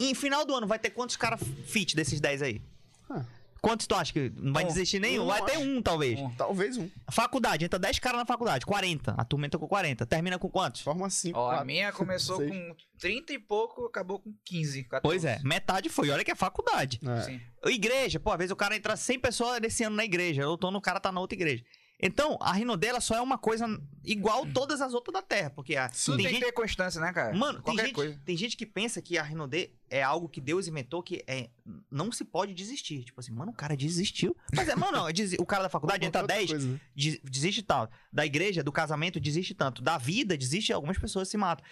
Em 0.00 0.14
final 0.14 0.44
do 0.44 0.54
ano, 0.54 0.66
vai 0.66 0.78
ter 0.78 0.90
quantos 0.90 1.16
caras 1.16 1.40
fit 1.66 1.96
desses 1.96 2.20
10 2.20 2.42
aí? 2.42 2.62
Ah. 3.08 3.24
Quantos 3.66 3.84
tu 3.88 3.96
acha 3.96 4.12
que 4.12 4.30
não 4.36 4.52
vai 4.52 4.62
Um. 4.62 4.68
desistir 4.68 5.00
nenhum? 5.00 5.24
Um, 5.24 5.26
vai 5.26 5.44
ter 5.44 5.58
um, 5.58 5.82
talvez. 5.82 6.20
Um. 6.20 6.30
Talvez 6.36 6.76
um. 6.76 6.88
Faculdade, 7.10 7.64
entra 7.64 7.80
10 7.80 7.98
caras 7.98 8.20
na 8.20 8.24
faculdade, 8.24 8.64
40. 8.64 9.12
A 9.18 9.24
turma 9.24 9.46
entra 9.46 9.58
com 9.58 9.66
40. 9.66 10.06
Termina 10.06 10.38
com 10.38 10.48
quantos? 10.48 10.82
Forma 10.82 11.10
5. 11.10 11.36
Ó, 11.36 11.50
a 11.50 11.64
minha 11.64 11.90
começou 11.90 12.36
seis. 12.36 12.48
com 12.48 12.76
30 13.00 13.32
e 13.32 13.38
pouco, 13.40 13.84
acabou 13.86 14.20
com 14.20 14.32
15, 14.44 14.84
14. 14.84 15.02
Pois 15.02 15.24
é, 15.24 15.40
metade 15.42 15.88
foi. 15.88 16.10
Olha 16.10 16.22
que 16.22 16.30
é 16.30 16.36
faculdade. 16.36 17.00
É. 17.04 17.22
Sim. 17.22 17.40
Igreja, 17.64 18.20
pô, 18.20 18.30
às 18.30 18.38
vezes 18.38 18.52
o 18.52 18.56
cara 18.56 18.76
entra 18.76 18.96
100 18.96 19.18
pessoas 19.18 19.60
nesse 19.60 19.82
ano 19.82 19.96
na 19.96 20.04
igreja, 20.04 20.46
outono 20.48 20.78
o 20.78 20.80
cara 20.80 21.00
tá 21.00 21.10
na 21.10 21.20
outra 21.20 21.34
igreja. 21.36 21.64
Então, 21.98 22.36
a 22.42 22.52
Rinodela 22.52 23.00
só 23.00 23.14
é 23.16 23.20
uma 23.22 23.38
coisa 23.38 23.64
igual 24.04 24.44
todas 24.52 24.82
as 24.82 24.92
outras 24.92 25.14
da 25.14 25.22
Terra, 25.22 25.48
porque 25.48 25.76
a, 25.76 25.88
Tudo 25.88 26.16
tem 26.18 26.26
tem, 26.26 26.34
gente, 26.34 26.40
que 26.40 26.46
ter 26.46 26.52
constância, 26.52 27.00
né, 27.00 27.10
cara? 27.10 27.34
mano, 27.34 27.62
tem 27.62 27.74
gente, 27.78 27.92
coisa. 27.94 28.20
tem 28.22 28.36
gente 28.36 28.54
que 28.54 28.66
pensa 28.66 29.00
que 29.00 29.16
a 29.16 29.22
Rinodê 29.22 29.70
é 29.88 30.02
algo 30.02 30.28
que 30.28 30.38
Deus 30.38 30.68
inventou 30.68 31.02
que 31.02 31.24
é 31.26 31.48
não 31.90 32.12
se 32.12 32.22
pode 32.22 32.52
desistir. 32.52 33.02
Tipo 33.02 33.18
assim, 33.20 33.32
mano, 33.32 33.50
o 33.50 33.54
cara 33.54 33.74
desistiu. 33.74 34.36
Mas 34.54 34.68
é, 34.68 34.76
mano, 34.76 34.92
não, 34.98 35.06
o 35.40 35.46
cara 35.46 35.62
da 35.62 35.68
faculdade 35.70 36.04
entra 36.04 36.20
Outra 36.20 36.36
10, 36.36 36.50
coisa, 36.50 36.68
né? 36.68 36.80
des- 36.94 37.18
desiste 37.24 37.62
tal. 37.62 37.90
Da 38.12 38.26
igreja, 38.26 38.62
do 38.62 38.70
casamento, 38.72 39.18
desiste 39.18 39.54
tanto. 39.54 39.80
Da 39.80 39.96
vida, 39.96 40.36
desiste, 40.36 40.74
algumas 40.74 40.98
pessoas 40.98 41.28
se 41.30 41.38
matam. 41.38 41.64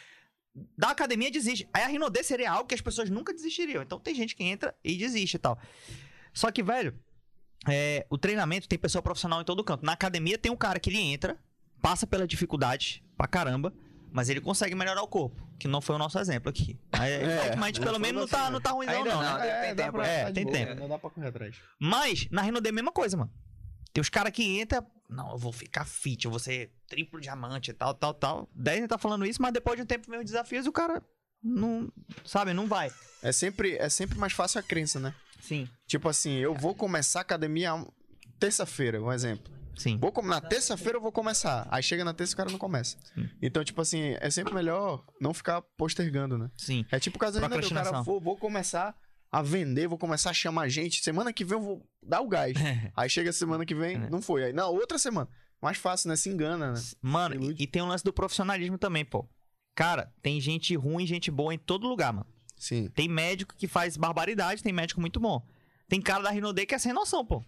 Da 0.79 0.91
academia, 0.91 1.31
desiste. 1.31 1.69
Aí 1.71 1.83
a 1.83 1.87
Rinodê 1.89 2.23
seria 2.23 2.51
algo 2.51 2.67
que 2.67 2.75
as 2.75 2.81
pessoas 2.81 3.11
nunca 3.11 3.35
desistiriam. 3.35 3.83
Então 3.83 4.01
tem 4.01 4.15
gente 4.15 4.35
que 4.35 4.43
entra 4.45 4.75
e 4.83 4.97
desiste 4.97 5.37
e 5.37 5.39
tal. 5.39 5.59
Só 6.33 6.51
que, 6.51 6.63
velho, 6.63 6.99
é, 7.69 8.07
o 8.11 8.19
treinamento 8.19 8.69
tem 8.69 8.79
pessoa 8.79 9.03
profissional 9.03 9.41
em 9.41 9.45
todo 9.45 9.63
canto. 9.65 9.85
Na 9.85 9.93
academia 9.93 10.39
tem 10.39 10.51
um 10.53 10.57
cara 10.57 10.79
que 10.79 10.91
ele 10.91 10.99
entra, 11.01 11.39
passa 11.81 12.07
pela 12.07 12.27
dificuldade 12.27 13.03
pra 13.17 13.27
caramba, 13.27 13.73
mas 14.13 14.29
ele 14.29 14.41
consegue 14.41 14.75
melhorar 14.75 15.03
o 15.03 15.09
corpo. 15.09 15.43
Que 15.59 15.69
não 15.69 15.81
foi 15.81 15.95
o 15.97 15.99
nosso 15.99 16.19
exemplo 16.19 16.51
aqui. 16.51 16.79
Mas, 16.93 17.11
É, 17.23 17.57
mas 17.57 17.79
não 17.79 17.85
pelo 17.85 17.99
menos 17.99 18.23
não 18.23 18.29
tá, 18.29 18.45
né? 18.45 18.51
não 18.51 18.61
tá 18.61 18.71
ruimzão, 18.71 18.97
Ainda 18.99 19.11
não, 19.15 19.23
não, 19.23 19.39
né? 19.39 19.45
né? 19.45 19.61
tem 19.61 19.69
É, 19.69 19.75
dá 19.75 19.85
tempo, 19.85 20.01
é, 20.01 20.33
tem 20.33 20.45
boa, 20.45 20.57
tempo. 20.57 20.75
Não 20.75 20.89
dá 20.89 20.99
pra 20.99 21.11
correr 21.11 21.29
atrás. 21.29 21.57
Mas 21.79 22.29
na 22.31 22.43
Rinodê 22.43 22.69
é 22.69 22.71
a 22.71 22.75
mesma 22.75 22.93
coisa, 22.93 23.17
mano. 23.17 23.33
Tem 23.93 24.01
os 24.01 24.09
caras 24.09 24.33
que 24.33 24.43
entram, 24.61 24.85
não, 25.09 25.33
eu 25.33 25.39
vou 25.39 25.53
ficar 25.53 25.85
fit, 25.85 26.25
eu 26.25 26.31
vou 26.31 26.41
ser 26.41 26.73
triplo 26.89 27.21
diamante 27.21 27.71
e 27.71 27.75
tal, 27.75 27.95
tal, 27.95 28.13
tal. 28.13 28.49
Daí 28.55 28.87
tá 28.89 28.99
falando 28.99 29.25
isso, 29.25 29.41
mas 29.41 29.53
depois 29.53 29.77
de 29.77 29.83
um 29.83 29.87
tempo 29.87 30.11
vem 30.11 30.19
os 30.19 30.25
desafios 30.25 30.67
e 30.67 30.69
o 30.69 30.73
cara 30.73 31.01
não, 31.45 31.93
sabe, 32.25 32.53
não 32.55 32.67
vai. 32.67 32.91
É 33.23 33.31
sempre, 33.33 33.77
é 33.77 33.89
sempre 33.89 34.19
mais 34.19 34.33
fácil 34.33 34.59
a 34.59 34.63
crença, 34.63 34.99
né? 34.99 35.15
Sim, 35.41 35.69
Tipo 35.87 36.09
assim, 36.09 36.37
eu 36.39 36.55
vou 36.55 36.75
começar 36.75 37.19
a 37.21 37.23
academia 37.23 37.73
terça-feira, 38.39 39.03
um 39.03 39.13
exemplo. 39.13 39.53
sim. 39.77 39.99
Vou 39.99 40.13
na 40.23 40.41
terça-feira 40.41 40.97
eu 40.99 41.03
vou 41.03 41.13
começar. 41.13 41.67
Aí 41.71 41.83
chega 41.83 42.05
na 42.05 42.15
terça 42.15 42.33
e 42.33 42.35
o 42.35 42.37
cara 42.37 42.51
não 42.51 42.59
começa. 42.59 42.97
Sim. 43.15 43.29
Então, 43.43 43.63
tipo 43.65 43.81
assim, 43.81 44.17
é 44.21 44.31
sempre 44.31 44.55
melhor 44.55 45.05
não 45.21 45.35
ficar 45.35 45.61
postergando, 45.77 46.39
né? 46.39 46.51
Sim. 46.57 46.85
É 46.91 46.99
tipo 46.99 47.17
o 47.17 47.21
caso 47.21 47.41
da 47.41 47.47
Renata, 47.47 47.67
o 47.67 47.71
cara 47.75 48.03
vou, 48.03 48.21
vou 48.21 48.37
começar 48.37 48.95
a 49.31 49.43
vender, 49.43 49.89
vou 49.89 49.99
começar 49.99 50.31
a 50.31 50.35
chamar 50.35 50.69
gente. 50.69 51.03
Semana 51.03 51.33
que 51.33 51.45
vem 51.45 51.59
eu 51.59 51.65
vou 51.65 51.83
dar 52.03 52.21
o 52.21 52.29
gás. 52.29 52.55
Aí 52.97 53.11
chega 53.11 53.33
semana 53.33 53.67
que 53.67 53.75
vem, 53.75 53.97
É. 53.97 54.11
não 54.11 54.23
foi. 54.23 54.45
Aí 54.45 54.53
na 54.53 54.67
outra 54.69 54.97
semana, 54.99 55.29
mais 55.61 55.77
fácil, 55.77 56.09
né? 56.09 56.17
Se 56.17 56.29
engana, 56.31 56.73
né? 56.73 56.81
Mano, 57.03 57.53
e, 57.53 57.65
e 57.65 57.67
tem 57.67 57.83
um 57.83 57.87
lance 57.89 58.05
do 58.05 58.13
profissionalismo 58.13 58.79
também, 58.79 59.05
pô. 59.05 59.29
Cara, 59.75 60.13
tem 60.23 60.41
gente 60.41 60.75
ruim 60.77 61.05
e 61.05 61.07
gente 61.07 61.31
boa 61.31 61.53
em 61.55 61.59
todo 61.59 61.89
lugar, 61.89 62.13
mano. 62.13 62.27
Sim. 62.57 62.89
Tem 62.91 63.09
médico 63.09 63.55
que 63.57 63.67
faz 63.67 63.97
barbaridade, 63.97 64.63
tem 64.63 64.73
médico 64.73 65.01
muito 65.01 65.19
bom. 65.19 65.45
Tem 65.89 66.01
cara 66.01 66.23
da 66.23 66.31
Rinode 66.31 66.65
que 66.67 66.75
é 66.75 66.79
sem 66.79 66.93
noção, 66.93 67.25
pô. 67.27 67.45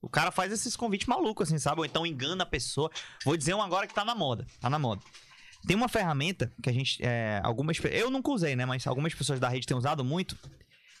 O 0.00 0.08
cara 0.08 0.30
faz 0.30 0.52
esses 0.52 0.76
convites 0.76 1.06
malucos, 1.06 1.48
assim, 1.48 1.58
sabe? 1.58 1.80
Ou 1.80 1.84
então 1.84 2.06
engana 2.06 2.42
a 2.44 2.46
pessoa. 2.46 2.90
Vou 3.24 3.36
dizer 3.36 3.54
um 3.54 3.62
agora 3.62 3.86
que 3.86 3.94
tá 3.94 4.04
na 4.04 4.14
moda. 4.14 4.46
Tá 4.60 4.70
na 4.70 4.78
moda. 4.78 5.02
Tem 5.66 5.76
uma 5.76 5.88
ferramenta 5.88 6.52
que 6.62 6.68
a 6.70 6.72
gente. 6.72 6.98
É, 7.02 7.40
algumas. 7.42 7.78
Eu 7.84 8.10
nunca 8.10 8.30
usei, 8.30 8.54
né? 8.54 8.64
Mas 8.64 8.86
algumas 8.86 9.14
pessoas 9.14 9.40
da 9.40 9.48
rede 9.48 9.66
têm 9.66 9.76
usado 9.76 10.04
muito. 10.04 10.36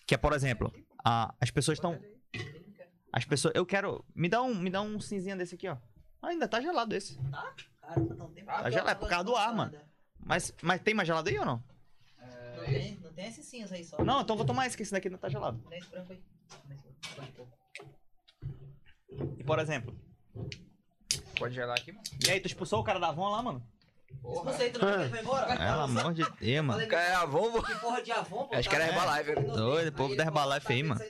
Que 0.06 0.14
é, 0.14 0.18
por 0.18 0.32
exemplo, 0.32 0.72
a- 1.04 1.32
as 1.40 1.50
pessoas 1.50 1.78
estão. 1.78 2.00
As 3.12 3.24
pessoas. 3.24 3.54
Eu 3.54 3.64
quero. 3.64 4.04
Me 4.14 4.28
dá 4.28 4.42
um, 4.42 4.54
me 4.54 4.70
dá 4.70 4.80
um 4.80 4.98
cinzinho 5.00 5.36
desse 5.36 5.54
aqui, 5.54 5.68
ó. 5.68 5.76
Ah, 6.22 6.28
ainda 6.28 6.48
tá 6.48 6.60
gelado 6.60 6.94
esse. 6.94 7.16
Caramba, 7.80 8.14
não 8.16 8.30
tem 8.32 8.44
Tá 8.44 8.70
gelado, 8.70 8.90
é 8.90 8.94
por 8.94 9.08
causa 9.08 9.24
do 9.24 9.36
ar, 9.36 9.54
mano. 9.54 9.72
Mas, 10.26 10.52
mas 10.60 10.80
tem 10.82 10.92
mais 10.92 11.06
gelado 11.06 11.28
aí 11.28 11.38
ou 11.38 11.44
não? 11.46 11.62
Não 12.56 12.64
tem, 12.64 12.98
não 13.00 13.12
tem 13.12 13.26
esses 13.28 13.46
cinhas 13.46 13.70
aí 13.70 13.84
só. 13.84 14.04
Não, 14.04 14.20
então 14.22 14.36
vou 14.36 14.44
tomar 14.44 14.66
esse, 14.66 14.76
que 14.76 14.82
esse 14.82 14.90
daqui 14.90 15.08
não 15.08 15.18
tá 15.18 15.28
gelado. 15.28 15.58
Tem 15.70 15.78
esse 15.78 15.88
branco 15.88 16.12
aí. 16.12 16.20
E 19.38 19.44
por 19.44 19.58
exemplo. 19.60 19.96
Pode 21.38 21.54
gelar 21.54 21.78
aqui, 21.78 21.92
mano. 21.92 22.04
E 22.26 22.30
aí, 22.30 22.40
tu 22.40 22.46
expulsou 22.46 22.80
o 22.80 22.84
cara 22.84 22.98
da 22.98 23.08
Avon 23.08 23.28
lá, 23.30 23.42
mano? 23.42 23.62
Expulsei, 24.10 24.70
tu 24.70 24.80
não 24.80 24.88
quer 24.88 24.94
que 24.96 25.00
ele 25.02 25.10
foi 25.10 25.20
embora? 25.20 25.46
Pelo 25.56 25.80
amor 25.82 26.14
de 26.14 26.24
Deus, 26.40 26.64
mano. 26.64 26.72
Falei, 26.72 26.86
Cara, 26.88 27.02
é 27.04 27.14
a 27.14 27.24
Volvo. 27.24 27.62
Que 27.62 27.74
porra 27.76 28.02
de 28.02 28.10
Avon, 28.10 28.46
pô. 28.46 28.56
Acho 28.56 28.68
que 28.68 28.74
era 28.74 28.88
tá- 28.88 28.92
Herbalife. 29.20 29.30
Aí 29.38 29.56
Doido, 29.56 29.92
povo 29.92 30.16
da 30.16 30.24
Herbalife 30.24 30.66
tá 30.66 30.72
aí, 30.72 30.82
mano. 30.82 31.00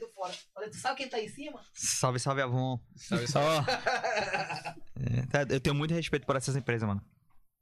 Falei, 0.52 0.68
tu 0.68 0.76
sabe 0.76 0.96
quem 0.96 1.08
tá 1.08 1.16
aí 1.16 1.24
em 1.26 1.28
cima? 1.28 1.60
Salve, 1.72 2.18
salve, 2.18 2.42
Avon. 2.42 2.78
Salve. 3.26 3.66
É, 4.98 5.26
tá, 5.26 5.54
eu 5.54 5.60
tenho 5.60 5.74
muito 5.74 5.92
respeito 5.94 6.26
por 6.26 6.36
essas 6.36 6.56
empresas, 6.56 6.88
mano. 6.88 7.02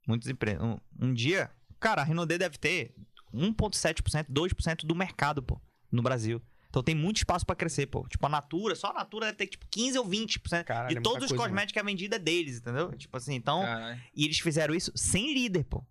Muitas 0.07 0.29
empresas. 0.29 0.63
Um, 0.63 0.79
um 1.01 1.15
dia, 1.15 1.51
cara, 1.81 2.03
a 2.03 2.05
Renault 2.05 2.37
deve 2.37 2.59
ter 2.59 2.95
1,7%, 3.33 4.27
2% 4.31 4.85
do 4.85 4.95
mercado, 4.95 5.43
pô, 5.43 5.61
no 5.91 6.03
Brasil. 6.03 6.43
Então 6.75 6.83
tem 6.83 6.95
muito 6.95 7.19
espaço 7.19 7.47
pra 7.47 7.55
crescer, 7.55 7.87
pô. 7.87 8.05
Tipo, 8.09 8.27
a 8.27 8.29
Natura, 8.29 8.75
só 8.75 8.89
a 8.89 8.95
Natura 8.95 9.27
deve 9.27 9.39
ter 9.39 9.47
tipo 9.47 9.65
15 9.71 9.97
ou 9.97 10.05
20%. 10.05 10.65
Caralho, 10.65 10.89
de 10.89 10.99
é 10.99 11.01
todos 11.01 11.25
os 11.25 11.29
coisa, 11.29 11.45
cosméticos 11.45 11.73
que 11.73 11.79
é 11.79 11.83
vendido 11.85 12.17
é 12.17 12.19
deles, 12.19 12.59
entendeu? 12.59 12.91
Tipo 12.97 13.17
assim, 13.17 13.35
então. 13.35 13.63
Caralho. 13.63 14.01
E 14.13 14.25
eles 14.25 14.41
fizeram 14.41 14.75
isso 14.75 14.91
sem 14.97 15.33
líder, 15.33 15.65
pô. 15.65 15.85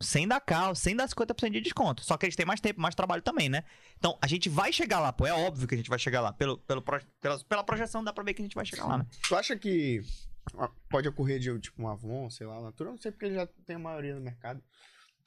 Sem 0.00 0.28
dar 0.28 0.40
carro, 0.40 0.76
sem 0.76 0.94
dar 0.94 1.08
50% 1.08 1.50
de 1.50 1.60
desconto. 1.60 2.04
Só 2.04 2.16
que 2.16 2.24
eles 2.24 2.36
têm 2.36 2.46
mais 2.46 2.60
tempo, 2.60 2.80
mais 2.80 2.94
trabalho 2.94 3.20
também, 3.20 3.48
né? 3.48 3.64
Então, 3.98 4.16
a 4.22 4.26
gente 4.28 4.48
vai 4.48 4.72
chegar 4.72 5.00
lá, 5.00 5.12
pô. 5.12 5.26
É 5.26 5.32
óbvio 5.32 5.66
que 5.66 5.74
a 5.74 5.76
gente 5.76 5.90
vai 5.90 5.98
chegar 5.98 6.20
lá. 6.20 6.32
Pelo, 6.32 6.58
pelo, 6.58 6.80
pela, 6.80 7.38
pela 7.40 7.64
projeção 7.64 8.02
dá 8.04 8.12
pra 8.12 8.22
ver 8.22 8.32
que 8.32 8.40
a 8.40 8.44
gente 8.44 8.54
vai 8.54 8.64
chegar 8.64 8.86
lá, 8.86 8.98
né? 8.98 9.06
Tu 9.28 9.34
acha 9.34 9.56
que 9.56 10.00
pode 10.88 11.08
ocorrer 11.08 11.38
de 11.38 11.58
tipo 11.58 11.82
um 11.82 11.88
Avon, 11.88 12.28
sei 12.30 12.46
lá, 12.46 12.60
Natura? 12.60 12.90
Não 12.90 12.98
sei 12.98 13.10
porque 13.10 13.26
ele 13.26 13.34
já 13.34 13.46
tem 13.66 13.76
a 13.76 13.78
maioria 13.78 14.14
no 14.14 14.20
mercado. 14.20 14.62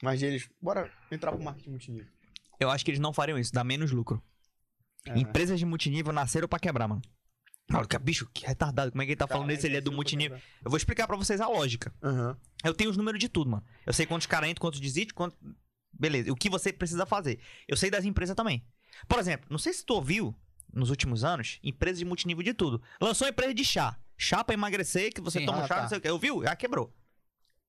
Mas 0.02 0.22
eles, 0.22 0.48
bora 0.60 0.90
entrar 1.10 1.32
pro 1.32 1.42
marketing 1.42 1.70
multinível. 1.70 2.12
Eu 2.58 2.70
acho 2.70 2.84
que 2.84 2.90
eles 2.90 3.00
não 3.00 3.12
fariam 3.12 3.38
isso, 3.38 3.52
dá 3.52 3.64
menos 3.64 3.90
lucro. 3.90 4.22
É. 5.06 5.18
Empresas 5.18 5.58
de 5.58 5.66
multinível 5.66 6.12
nasceram 6.12 6.48
pra 6.48 6.58
quebrar, 6.58 6.88
mano. 6.88 7.02
Que 7.88 7.98
bicho, 7.98 8.28
que 8.32 8.46
retardado. 8.46 8.90
Como 8.90 9.02
é 9.02 9.06
que 9.06 9.12
ele 9.12 9.16
tá 9.16 9.26
falando 9.26 9.46
Caralho, 9.46 9.58
isso? 9.58 9.66
Ele 9.66 9.76
é 9.76 9.80
do 9.80 9.90
multinível. 9.90 10.36
Eu 10.62 10.70
vou 10.70 10.76
explicar 10.76 11.06
pra 11.06 11.16
vocês 11.16 11.40
a 11.40 11.48
lógica. 11.48 11.94
Aham. 12.02 12.36
Eu 12.62 12.74
tenho 12.74 12.90
os 12.90 12.96
números 12.96 13.18
de 13.18 13.28
tudo, 13.28 13.50
mano. 13.50 13.64
Eu 13.86 13.92
sei 13.92 14.06
quantos 14.06 14.26
caras 14.26 14.50
entram, 14.50 14.60
quantos 14.60 14.80
desistem, 14.80 15.14
quantos. 15.14 15.38
Beleza. 15.92 16.30
O 16.30 16.36
que 16.36 16.50
você 16.50 16.72
precisa 16.72 17.06
fazer. 17.06 17.40
Eu 17.66 17.76
sei 17.76 17.90
das 17.90 18.04
empresas 18.04 18.36
também. 18.36 18.66
Por 19.08 19.18
exemplo, 19.18 19.46
não 19.50 19.58
sei 19.58 19.72
se 19.72 19.84
tu 19.84 19.94
ouviu 19.94 20.34
nos 20.72 20.90
últimos 20.90 21.24
anos, 21.24 21.58
empresas 21.62 21.98
de 21.98 22.04
multinível 22.04 22.42
de 22.42 22.52
tudo. 22.52 22.82
Lançou 23.00 23.26
uma 23.26 23.30
empresa 23.30 23.54
de 23.54 23.64
chá. 23.64 23.98
Chá 24.16 24.42
pra 24.44 24.54
emagrecer, 24.54 25.12
que 25.12 25.20
você 25.20 25.40
Sim. 25.40 25.46
toma 25.46 25.64
Ah, 25.64 25.66
chá, 25.66 25.74
tá. 25.76 25.82
não 25.82 25.88
sei 25.88 25.98
o 25.98 26.00
quê. 26.00 26.10
Ouviu? 26.10 26.42
Já 26.42 26.54
quebrou. 26.56 26.92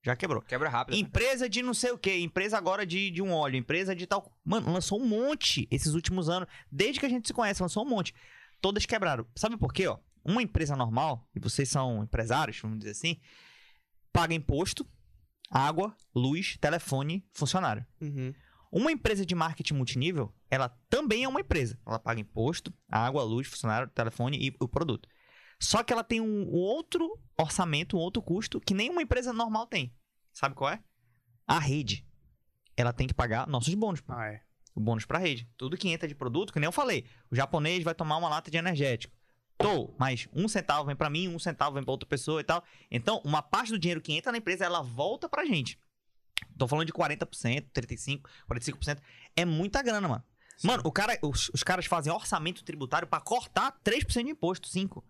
Já 0.03 0.15
quebrou. 0.15 0.41
Quebra 0.43 0.69
rápido. 0.69 0.95
Empresa 0.95 1.49
de 1.49 1.63
não 1.63 1.73
sei 1.73 1.91
o 1.91 1.97
quê, 1.97 2.19
empresa 2.19 2.55
agora 2.57 2.85
de, 2.85 3.09
de 3.09 3.23
um 3.23 3.31
óleo, 3.34 3.57
empresa 3.57 3.95
de 3.95 4.05
tal. 4.05 4.31
Mano, 4.43 4.72
lançou 4.72 5.01
um 5.01 5.05
monte 5.07 5.67
esses 5.72 5.95
últimos 5.95 6.30
anos. 6.30 6.47
Desde 6.72 6.99
que 6.99 7.05
a 7.07 7.09
gente 7.09 7.27
se 7.27 7.34
conhece, 7.34 7.61
lançou 7.61 7.84
um 7.84 7.89
monte. 7.89 8.13
Todas 8.61 8.85
quebraram. 8.85 9.26
Sabe 9.35 9.57
por 9.57 9.73
quê, 9.73 9.88
ó? 9.88 9.97
Uma 10.23 10.43
empresa 10.43 10.76
normal, 10.76 11.27
e 11.35 11.39
vocês 11.39 11.69
são 11.69 12.03
empresários, 12.03 12.59
vamos 12.59 12.80
dizer 12.80 12.91
assim, 12.91 13.19
paga 14.11 14.34
imposto, 14.34 14.88
água, 15.51 15.95
luz, 16.15 16.57
telefone, 16.59 17.23
funcionário. 17.31 17.85
Uhum. 18.01 18.34
Uma 18.72 18.91
empresa 18.91 19.26
de 19.26 19.35
marketing 19.35 19.76
multinível, 19.76 20.34
ela 20.49 20.69
também 20.89 21.23
é 21.23 21.27
uma 21.27 21.41
empresa. 21.41 21.80
Ela 21.85 21.99
paga 21.99 22.19
imposto, 22.19 22.73
água, 22.89 23.23
luz, 23.23 23.47
funcionário, 23.47 23.88
telefone 23.89 24.38
e 24.49 24.55
o 24.59 24.67
produto. 24.67 25.07
Só 25.60 25.84
que 25.84 25.94
ela 25.94 26.03
tem 26.03 26.22
um, 26.22 26.52
outro 26.52 27.19
orçamento, 27.38 27.98
um 27.98 27.99
outro 27.99 28.22
custo 28.22 28.60
que 28.60 28.73
nenhuma 28.73 29.02
empresa 29.02 29.34
normal 29.34 29.68
tem. 29.68 29.94
Sabe 30.34 30.56
qual 30.56 30.72
é? 30.72 30.84
A 31.48 31.60
rede. 31.60 32.06
Ela 32.76 32.91
tem 32.91 33.07
que 33.07 33.14
pagar 33.14 33.48
nossos 33.48 33.73
bônus. 33.73 34.02
pô. 34.02 34.14
Ah, 34.14 34.27
é. 34.27 34.41
O 34.73 34.80
bônus 34.80 35.06
pra 35.06 35.18
rede. 35.18 35.49
Tudo 35.56 35.77
que 35.77 35.88
entra 35.88 36.07
de 36.07 36.15
produto, 36.15 36.52
que 36.52 36.60
nem 36.60 36.68
eu 36.68 36.72
falei. 36.72 37.06
O 37.32 37.36
japonês 37.36 37.84
vai 37.84 37.95
tomar 37.95 38.18
uma 38.18 38.27
lata 38.27 38.52
de 38.52 38.57
energético. 38.57 39.15
Tô, 39.57 39.94
mas 39.98 40.27
um 40.34 40.49
centavo 40.49 40.86
vem 40.86 40.95
pra 40.95 41.10
mim, 41.10 41.30
um 41.30 41.40
centavo 41.40 41.76
vem 41.76 41.84
pra 41.84 41.91
outra 41.91 42.07
pessoa 42.07 42.41
e 42.41 42.44
tal. 42.44 42.61
Então, 42.91 43.22
uma 43.23 43.41
parte 43.41 43.72
do 43.72 43.80
dinheiro 43.80 44.02
que 44.02 44.11
entra 44.11 44.32
na 44.32 44.38
empresa, 44.38 44.65
ela 44.65 44.82
volta 44.82 45.30
pra 45.30 45.45
gente. 45.45 45.80
Tô 46.57 46.68
falando 46.68 46.86
de 46.86 46.94
40%, 46.94 47.69
35%, 47.73 48.22
45%. 48.49 48.99
É 49.36 49.45
muita 49.45 49.82
grana, 49.82 50.07
mano. 50.07 50.23
Mano, 50.64 50.84
o 50.86 50.91
cara, 50.91 51.18
os, 51.22 51.49
os 51.53 51.64
caras 51.64 51.86
fazem 51.86 52.11
orçamento 52.11 52.64
tributário 52.64 53.07
pra 53.07 53.19
cortar 53.19 53.77
3% 53.84 54.23
de 54.23 54.32
imposto, 54.32 54.69
5%. 54.69 55.03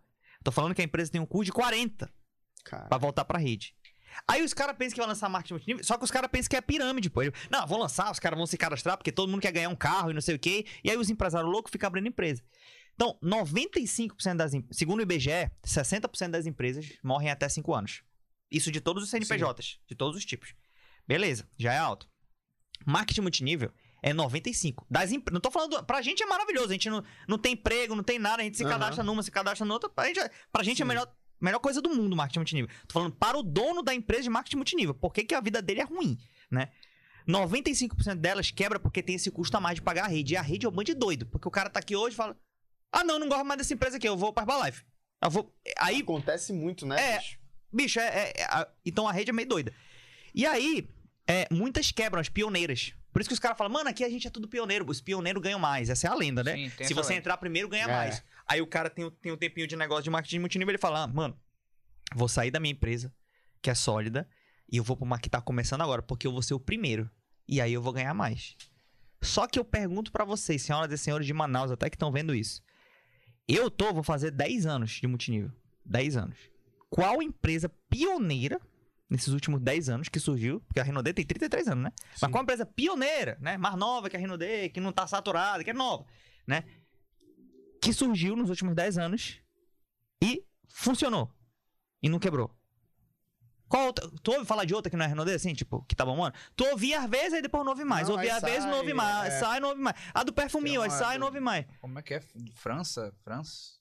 Tô 0.45 0.51
falando 0.51 0.75
que 0.75 0.81
a 0.81 0.85
empresa 0.85 1.11
tem 1.11 1.19
um 1.19 1.25
custo 1.25 1.45
de 1.45 1.51
40% 1.51 2.07
Cara. 2.63 2.85
pra 2.85 2.99
voltar 2.99 3.25
pra 3.25 3.39
rede. 3.39 3.75
Aí 4.27 4.43
os 4.43 4.53
caras 4.53 4.77
pensam 4.77 4.93
que 4.93 4.99
vai 4.99 5.07
lançar 5.07 5.27
marketing 5.27 5.55
multinível, 5.55 5.83
só 5.83 5.97
que 5.97 6.03
os 6.03 6.11
caras 6.11 6.29
pensam 6.29 6.49
que 6.49 6.55
é 6.55 6.61
pirâmide, 6.61 7.09
pô. 7.09 7.21
Não, 7.49 7.65
vou 7.65 7.79
lançar, 7.79 8.11
os 8.11 8.19
caras 8.19 8.37
vão 8.37 8.45
se 8.45 8.55
cadastrar 8.55 8.95
porque 8.95 9.11
todo 9.11 9.27
mundo 9.27 9.41
quer 9.41 9.51
ganhar 9.51 9.69
um 9.69 9.75
carro 9.75 10.11
e 10.11 10.13
não 10.13 10.21
sei 10.21 10.35
o 10.35 10.39
quê. 10.39 10.67
E 10.83 10.91
aí 10.91 10.97
os 10.97 11.09
empresários 11.09 11.51
loucos 11.51 11.71
ficam 11.71 11.87
abrindo 11.87 12.07
empresa. 12.07 12.43
Então, 12.93 13.17
95% 13.23 14.35
das 14.35 14.53
empresas, 14.53 14.77
segundo 14.77 14.99
o 14.99 15.01
IBGE, 15.01 15.51
60% 15.65 16.29
das 16.29 16.45
empresas 16.45 16.93
morrem 17.03 17.31
até 17.31 17.49
5 17.49 17.73
anos. 17.73 18.03
Isso 18.51 18.71
de 18.71 18.79
todos 18.79 19.03
os 19.03 19.09
CNPJs, 19.09 19.79
de 19.87 19.95
todos 19.95 20.15
os 20.15 20.23
tipos. 20.23 20.53
Beleza, 21.07 21.49
já 21.57 21.73
é 21.73 21.77
alto. 21.79 22.07
Marketing 22.85 23.21
multinível 23.21 23.73
é 24.07 24.13
95. 24.13 24.85
Das 24.89 25.11
empre- 25.11 25.33
Não 25.33 25.41
tô 25.41 25.49
falando. 25.49 25.83
Pra 25.83 25.99
gente 26.01 26.21
é 26.21 26.25
maravilhoso. 26.27 26.69
A 26.69 26.73
gente 26.73 26.89
não, 26.89 27.03
não 27.27 27.37
tem 27.39 27.53
emprego, 27.53 27.95
não 27.95 28.03
tem 28.03 28.19
nada. 28.19 28.41
A 28.41 28.45
gente 28.45 28.55
se 28.57 28.63
Aham. 28.63 28.73
cadastra 28.73 29.03
numa, 29.03 29.23
se 29.23 29.31
cadastra 29.31 29.65
na 29.65 29.73
outra. 29.73 29.89
Pra 29.89 30.05
gente, 30.05 30.19
é- 30.19 30.29
pra 30.51 30.61
gente 30.63 30.81
é 30.81 30.85
a 30.85 30.87
melhor, 30.87 31.11
melhor 31.41 31.59
coisa 31.59 31.81
do 31.81 31.89
mundo, 31.89 32.15
marketing 32.15 32.39
multinível. 32.39 32.69
Tô 32.87 32.93
falando 32.93 33.13
para 33.15 33.35
o 33.37 33.41
dono 33.41 33.81
da 33.81 33.95
empresa 33.95 34.23
de 34.23 34.29
marketing 34.29 34.57
multinível. 34.57 34.93
Por 34.93 35.11
que, 35.11 35.23
que 35.23 35.33
a 35.33 35.41
vida 35.41 35.59
dele 35.61 35.81
é 35.81 35.83
ruim, 35.85 36.17
né? 36.51 36.69
95% 37.27 38.15
delas 38.15 38.51
quebra 38.51 38.79
porque 38.79 39.01
tem 39.01 39.15
esse 39.15 39.31
custo 39.31 39.57
a 39.57 39.59
mais 39.59 39.75
de 39.75 39.81
pagar 39.81 40.05
a 40.05 40.07
rede. 40.07 40.33
E 40.33 40.37
a 40.37 40.41
rede 40.41 40.65
é 40.65 40.69
um 40.69 40.71
bando 40.71 40.83
de 40.85 40.93
doido. 40.93 41.25
Porque 41.25 41.47
o 41.47 41.51
cara 41.51 41.69
tá 41.69 41.79
aqui 41.79 41.95
hoje 41.95 42.13
e 42.13 42.17
fala: 42.17 42.37
Ah, 42.91 43.03
não, 43.03 43.17
não 43.19 43.27
gosto 43.27 43.43
mais 43.45 43.57
dessa 43.57 43.73
empresa 43.73 43.97
aqui, 43.97 44.07
eu 44.07 44.15
vou 44.15 44.31
pra 44.31 44.43
Herbalife. 44.43 44.83
Eu 45.23 45.29
vou. 45.31 45.53
Aí 45.79 46.01
Acontece 46.01 46.53
muito, 46.53 46.85
né? 46.85 47.13
É. 47.13 47.17
bicho? 47.17 47.39
Bicho, 47.73 47.99
é, 47.99 48.03
é- 48.07 48.33
é- 48.41 48.43
a- 48.43 48.67
então 48.85 49.07
a 49.07 49.11
rede 49.11 49.31
é 49.31 49.33
meio 49.33 49.47
doida. 49.49 49.73
E 50.33 50.45
aí, 50.45 50.87
é, 51.27 51.47
muitas 51.51 51.91
quebram, 51.91 52.21
as 52.21 52.29
pioneiras. 52.29 52.93
Por 53.15 53.21
isso 53.21 53.29
que 53.29 53.33
os 53.33 53.39
caras 53.39 53.57
falam, 53.57 53.71
mano, 53.71 53.89
aqui 53.89 54.03
a 54.03 54.09
gente 54.09 54.27
é 54.27 54.29
tudo 54.29 54.45
pioneiro. 54.45 54.85
Os 54.89 54.99
pioneiros 54.99 55.41
ganham 55.41 55.57
mais. 55.57 55.89
Essa 55.89 56.07
é 56.07 56.09
a 56.11 56.13
lenda, 56.15 56.43
né? 56.43 56.69
Sim, 56.69 56.83
Se 56.83 56.93
você 56.93 57.11
lenda. 57.13 57.19
entrar 57.19 57.37
primeiro, 57.37 57.69
ganha 57.69 57.85
É. 57.85 57.87
mais. 57.87 58.21
Aí 58.45 58.61
o 58.61 58.67
cara 58.67 58.89
tem, 58.89 59.05
o- 59.05 59.09
tem 59.11 59.31
um 59.31 59.37
tempinho 59.37 59.65
de 59.65 59.77
negócio 59.77 60.03
de 60.03 60.09
marketing 60.09 60.39
multinível, 60.39 60.71
ele 60.71 60.77
fala, 60.77 61.03
ah, 61.03 61.07
mano, 61.07 61.39
vou 62.13 62.27
sair 62.27 62.51
da 62.51 62.59
minha 62.59 62.73
empresa, 62.73 63.13
que 63.61 63.69
é 63.69 63.73
sólida, 63.73 64.27
e 64.69 64.75
eu 64.75 64.83
vou 64.83 64.97
pra 64.97 65.05
uma 65.05 65.17
que 65.17 65.29
tá 65.29 65.39
começando 65.39 65.79
agora, 65.79 66.01
porque 66.01 66.27
eu 66.27 66.31
vou 66.33 66.41
ser 66.41 66.55
o 66.55 66.59
primeiro. 66.59 67.09
E 67.47 67.61
aí 67.61 67.71
eu 67.71 67.81
vou 67.81 67.93
ganhar 67.93 68.13
mais. 68.13 68.57
Só 69.21 69.47
que 69.47 69.57
eu 69.57 69.63
pergunto 69.63 70.11
pra 70.11 70.25
vocês, 70.25 70.61
senhoras 70.63 70.91
e 70.91 70.97
senhores 71.01 71.25
de 71.25 71.31
Manaus, 71.33 71.71
até 71.71 71.89
que 71.89 71.95
estão 71.95 72.11
vendo 72.11 72.35
isso. 72.35 72.61
Eu 73.47 73.71
tô, 73.71 73.93
vou 73.93 74.03
fazer 74.03 74.29
10 74.29 74.65
anos 74.65 74.91
de 74.91 75.07
multinível. 75.07 75.51
10 75.85 76.17
anos. 76.17 76.37
Qual 76.89 77.21
empresa 77.23 77.69
pioneira 77.89 78.59
nesses 79.09 79.29
últimos 79.29 79.59
10 79.61 79.89
anos 79.89 80.09
que 80.09 80.19
surgiu? 80.19 80.61
Porque 80.61 80.79
a 80.79 80.83
Renaudet 80.83 81.13
tem 81.13 81.25
33 81.25 81.67
anos, 81.67 81.83
né? 81.85 81.91
Mas 82.21 82.31
qual 82.31 82.43
empresa 82.43 82.65
pioneira, 82.65 83.37
né? 83.39 83.57
Mais 83.57 83.75
nova 83.75 84.09
que 84.09 84.15
a 84.15 84.19
Renaudet, 84.19 84.69
que 84.69 84.79
não 84.79 84.91
tá 84.91 85.05
saturada, 85.07 85.63
que 85.63 85.69
é 85.69 85.73
nova, 85.73 86.05
né? 86.47 86.63
Que 87.81 87.93
surgiu 87.93 88.35
nos 88.35 88.49
últimos 88.49 88.73
10 88.75 88.97
anos 88.97 89.39
e 90.23 90.43
funcionou. 90.69 91.31
E 92.01 92.09
não 92.09 92.19
quebrou. 92.19 92.51
Qual 93.67 93.87
outra? 93.87 94.07
Tu 94.21 94.31
ouve 94.31 94.45
falar 94.45 94.63
de 94.65 94.75
outra 94.75 94.89
que 94.91 94.95
não 94.97 95.05
é 95.05 95.07
Renaudet, 95.07 95.35
assim, 95.35 95.53
tipo, 95.53 95.83
que 95.85 95.95
tá 95.95 96.05
bombando? 96.05 96.35
Tu 96.55 96.63
ouvia 96.65 96.99
às 97.01 97.09
vezes, 97.09 97.33
aí 97.33 97.41
depois 97.41 97.63
não 97.63 97.71
ouve 97.71 97.83
mais. 97.83 98.07
Não, 98.07 98.15
ouvia 98.15 98.31
aí 98.31 98.37
às 98.37 98.43
vezes, 98.43 98.65
não 98.65 98.77
ouve 98.77 98.93
mais. 98.93 99.33
é. 99.33 99.39
Sai, 99.39 99.59
não 99.59 99.69
ouve 99.69 99.81
mais. 99.81 99.95
A 100.13 100.23
do 100.23 100.31
perfuminho, 100.31 100.81
aí 100.83 100.89
uma 100.89 100.95
sai, 100.95 101.15
do- 101.17 101.19
não 101.21 101.27
ouve 101.27 101.39
mais. 101.39 101.65
Como 101.81 101.97
é 101.97 102.01
que 102.03 102.13
é? 102.13 102.21
França? 102.53 103.11
França? 103.23 103.73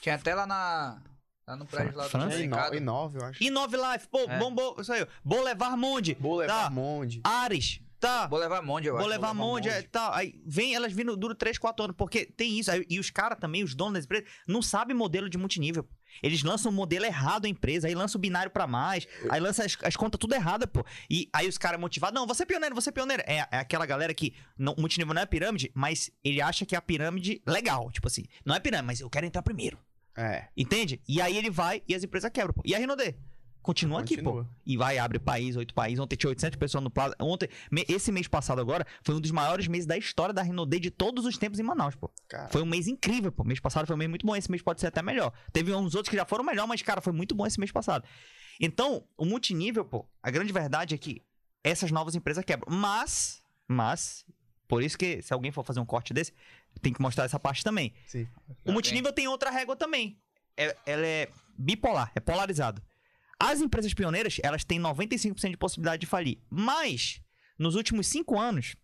Tinha 0.00 0.14
até 0.14 0.34
lá 0.34 0.46
na. 0.46 1.02
Lá 1.46 1.56
no 1.56 1.66
prédio 1.66 1.96
lá 1.96 2.04
do 2.04 2.10
França? 2.10 2.34
É 2.36 2.38
mercado. 2.46 2.74
Ino- 2.74 2.82
Inove, 2.82 3.18
eu 3.18 3.24
acho. 3.26 3.42
E 3.44 3.50
Nove 3.50 3.76
Life, 3.76 4.08
pô, 4.08 4.20
É. 4.20 4.38
bombou, 4.38 4.76
isso 4.80 4.92
aí. 4.92 5.06
Boulevard 5.24 5.76
Monde, 5.76 6.14
Boulevard 6.14 6.64
tá. 6.64 6.70
Monde. 6.70 7.20
Ares, 7.22 7.80
tá. 8.00 8.26
Vou 8.26 8.38
levar 8.38 8.62
Monde, 8.62 8.88
eu 8.88 8.96
acho. 8.96 9.02
Boulevard 9.04 9.34
Boulevard 9.36 9.38
Monde, 9.38 9.68
é, 9.68 9.74
Monde. 9.76 9.88
tal. 9.88 10.12
Aí 10.14 10.40
vem, 10.46 10.74
elas 10.74 10.92
vindo, 10.92 11.14
dura 11.16 11.34
3, 11.34 11.58
4 11.58 11.84
anos, 11.84 11.96
porque 11.98 12.24
tem 12.24 12.58
isso. 12.58 12.70
Aí- 12.70 12.86
e 12.88 12.98
os 12.98 13.10
caras 13.10 13.38
também, 13.38 13.62
os 13.62 13.74
donos 13.74 13.94
das 13.94 14.04
empresas, 14.06 14.26
não 14.48 14.62
sabem 14.62 14.96
modelo 14.96 15.28
de 15.28 15.36
multinível. 15.36 15.86
Eles 16.22 16.42
lançam 16.42 16.70
o 16.70 16.74
modelo 16.74 17.04
errado 17.04 17.44
a 17.44 17.48
empresa, 17.48 17.88
aí 17.88 17.94
lança 17.94 18.16
o 18.16 18.20
binário 18.20 18.50
pra 18.50 18.66
mais, 18.66 19.06
aí 19.28 19.40
lança 19.40 19.64
as, 19.66 19.76
as 19.82 19.96
contas 19.96 20.18
tudo 20.18 20.32
errada, 20.34 20.66
pô. 20.66 20.82
E 21.10 21.28
aí 21.32 21.46
os 21.48 21.58
caras 21.58 21.78
motivados, 21.78 22.18
não, 22.18 22.26
você 22.26 22.44
é 22.44 22.46
pioneiro, 22.46 22.74
você 22.74 22.88
é 22.88 22.92
pioneiro. 22.92 23.22
É, 23.26 23.46
é 23.50 23.58
aquela 23.58 23.84
galera 23.84 24.14
que 24.14 24.32
não, 24.56 24.72
o 24.74 24.80
multinível 24.80 25.12
não 25.12 25.20
é 25.20 25.26
pirâmide, 25.26 25.70
mas 25.74 26.10
ele 26.22 26.40
acha 26.40 26.64
que 26.64 26.74
é 26.74 26.78
a 26.78 26.82
pirâmide 26.82 27.42
legal. 27.46 27.90
Tipo 27.90 28.06
assim, 28.06 28.24
não 28.46 28.54
é 28.54 28.60
pirâmide, 28.60 28.86
mas 28.86 29.00
eu 29.00 29.10
quero 29.10 29.26
entrar 29.26 29.42
primeiro. 29.42 29.76
É. 30.16 30.48
Entende? 30.56 31.00
E 31.08 31.20
aí 31.20 31.36
ele 31.36 31.50
vai 31.50 31.82
e 31.88 31.94
as 31.94 32.04
empresas 32.04 32.30
quebram. 32.30 32.54
Pô. 32.54 32.62
E 32.64 32.74
a 32.74 32.78
Rinode? 32.78 33.14
Continua, 33.64 34.00
aqui, 34.00 34.16
Continua. 34.16 34.44
pô. 34.44 34.50
E 34.66 34.76
vai, 34.76 34.98
abre 34.98 35.18
país, 35.18 35.56
oito 35.56 35.72
países. 35.72 35.98
Ontem 35.98 36.16
tinha 36.16 36.28
800 36.28 36.58
pessoas 36.58 36.84
no 36.84 36.90
Plaza. 36.90 37.16
Ontem, 37.18 37.48
esse 37.88 38.12
mês 38.12 38.28
passado 38.28 38.60
agora, 38.60 38.86
foi 39.02 39.14
um 39.14 39.20
dos 39.20 39.30
maiores 39.30 39.66
meses 39.66 39.86
da 39.86 39.96
história 39.96 40.34
da 40.34 40.42
Rinode 40.42 40.78
de 40.78 40.90
todos 40.90 41.24
os 41.24 41.38
tempos 41.38 41.58
em 41.58 41.62
Manaus, 41.62 41.94
pô. 41.94 42.10
Cara. 42.28 42.48
Foi 42.50 42.62
um 42.62 42.66
mês 42.66 42.86
incrível, 42.86 43.32
pô. 43.32 43.42
Mês 43.42 43.60
passado 43.60 43.86
foi 43.86 43.96
um 43.96 43.98
mês 43.98 44.10
muito 44.10 44.26
bom. 44.26 44.36
Esse 44.36 44.50
mês 44.50 44.62
pode 44.62 44.82
ser 44.82 44.88
até 44.88 45.02
melhor. 45.02 45.32
Teve 45.50 45.74
uns 45.74 45.94
outros 45.94 46.10
que 46.10 46.16
já 46.16 46.26
foram 46.26 46.44
melhor, 46.44 46.66
mas, 46.66 46.82
cara, 46.82 47.00
foi 47.00 47.14
muito 47.14 47.34
bom 47.34 47.46
esse 47.46 47.58
mês 47.58 47.72
passado. 47.72 48.04
Então, 48.60 49.02
o 49.16 49.24
multinível, 49.24 49.82
pô, 49.82 50.06
a 50.22 50.30
grande 50.30 50.52
verdade 50.52 50.94
é 50.94 50.98
que 50.98 51.22
essas 51.62 51.90
novas 51.90 52.14
empresas 52.14 52.44
quebram. 52.44 52.70
Mas, 52.70 53.42
mas, 53.66 54.26
por 54.68 54.82
isso 54.82 54.98
que 54.98 55.22
se 55.22 55.32
alguém 55.32 55.50
for 55.50 55.64
fazer 55.64 55.80
um 55.80 55.86
corte 55.86 56.12
desse, 56.12 56.34
tem 56.80 56.92
que 56.92 57.00
mostrar 57.00 57.24
essa 57.24 57.38
parte 57.38 57.62
também. 57.64 57.92
Sim. 58.06 58.26
O 58.64 58.72
multinível 58.72 59.12
tem 59.12 59.28
outra 59.28 59.50
régua 59.50 59.76
também. 59.76 60.18
É- 60.56 60.76
ela 60.86 61.06
é 61.06 61.28
bipolar, 61.58 62.12
é 62.14 62.20
polarizado. 62.20 62.82
As 63.38 63.60
empresas 63.60 63.92
pioneiras, 63.92 64.38
elas 64.42 64.64
têm 64.64 64.78
95% 64.78 65.50
de 65.50 65.56
possibilidade 65.56 66.00
de 66.00 66.06
falir. 66.06 66.38
Mas, 66.48 67.20
nos 67.58 67.74
últimos 67.74 68.06
cinco 68.06 68.38
anos, 68.38 68.76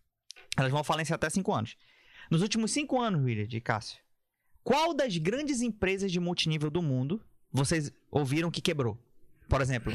elas 0.57 0.71
vão 0.71 0.83
falência 0.83 1.15
até 1.15 1.31
cinco 1.31 1.53
anos. 1.53 1.77
Nos 2.31 2.43
últimos 2.43 2.71
cinco 2.73 3.01
anos, 3.01 3.23
William 3.23 3.47
de 3.47 3.61
Cássio, 3.61 3.99
qual 4.63 4.95
das 4.95 5.17
grandes 5.17 5.63
empresas 5.63 6.13
de 6.13 6.21
multinível 6.21 6.71
do 6.71 6.83
mundo 6.83 7.21
vocês 7.53 7.91
ouviram 8.11 8.51
que 8.51 8.61
quebrou? 8.61 8.99
Por 9.49 9.61
exemplo, 9.61 9.93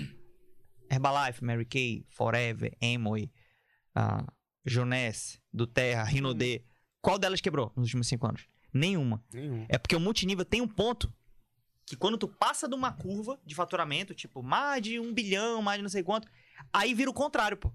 Herbalife, 0.90 1.44
Mary 1.44 1.66
Kay, 1.66 2.06
Forever, 2.10 2.76
Amway, 2.82 3.32
uh, 3.96 4.26
Jones, 4.66 5.40
do 5.54 5.66
Terra, 5.66 6.04
Rinode. 6.04 6.64
Qual 7.06 7.20
delas 7.20 7.40
quebrou 7.40 7.72
nos 7.76 7.86
últimos 7.86 8.08
cinco 8.08 8.26
anos? 8.26 8.48
Nenhuma. 8.74 9.24
Nenhum. 9.32 9.64
É 9.70 9.78
porque 9.78 9.96
o 9.96 10.00
multinível 10.00 10.44
tem 10.44 10.60
um 10.60 10.68
ponto 10.68 11.14
que 11.86 11.96
quando 11.96 12.18
tu 12.18 12.28
passa 12.28 12.68
de 12.68 12.74
uma 12.74 12.92
curva 12.92 13.40
de 13.46 13.54
faturamento, 13.54 14.16
tipo, 14.16 14.42
mais 14.42 14.82
de 14.82 15.00
um 15.00 15.14
bilhão, 15.14 15.62
mais 15.62 15.78
de 15.78 15.84
não 15.84 15.90
sei 15.90 16.02
quanto, 16.02 16.28
aí 16.74 16.96
vira 16.96 17.12
o 17.12 17.14
contrário, 17.14 17.58
pô. 17.58 17.72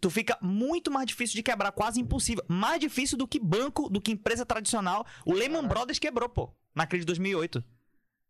Tu 0.00 0.10
fica 0.10 0.36
muito 0.42 0.90
mais 0.90 1.06
difícil 1.06 1.36
de 1.36 1.44
quebrar, 1.44 1.70
quase 1.70 2.00
impossível. 2.00 2.44
Mais 2.48 2.80
difícil 2.80 3.16
do 3.16 3.28
que 3.28 3.38
banco, 3.38 3.88
do 3.88 4.00
que 4.00 4.10
empresa 4.10 4.44
tradicional. 4.44 5.06
O 5.24 5.32
Lehman 5.32 5.68
Brothers 5.68 6.00
quebrou, 6.00 6.28
pô, 6.28 6.52
na 6.74 6.88
crise 6.88 7.02
de 7.02 7.06
2008. 7.06 7.64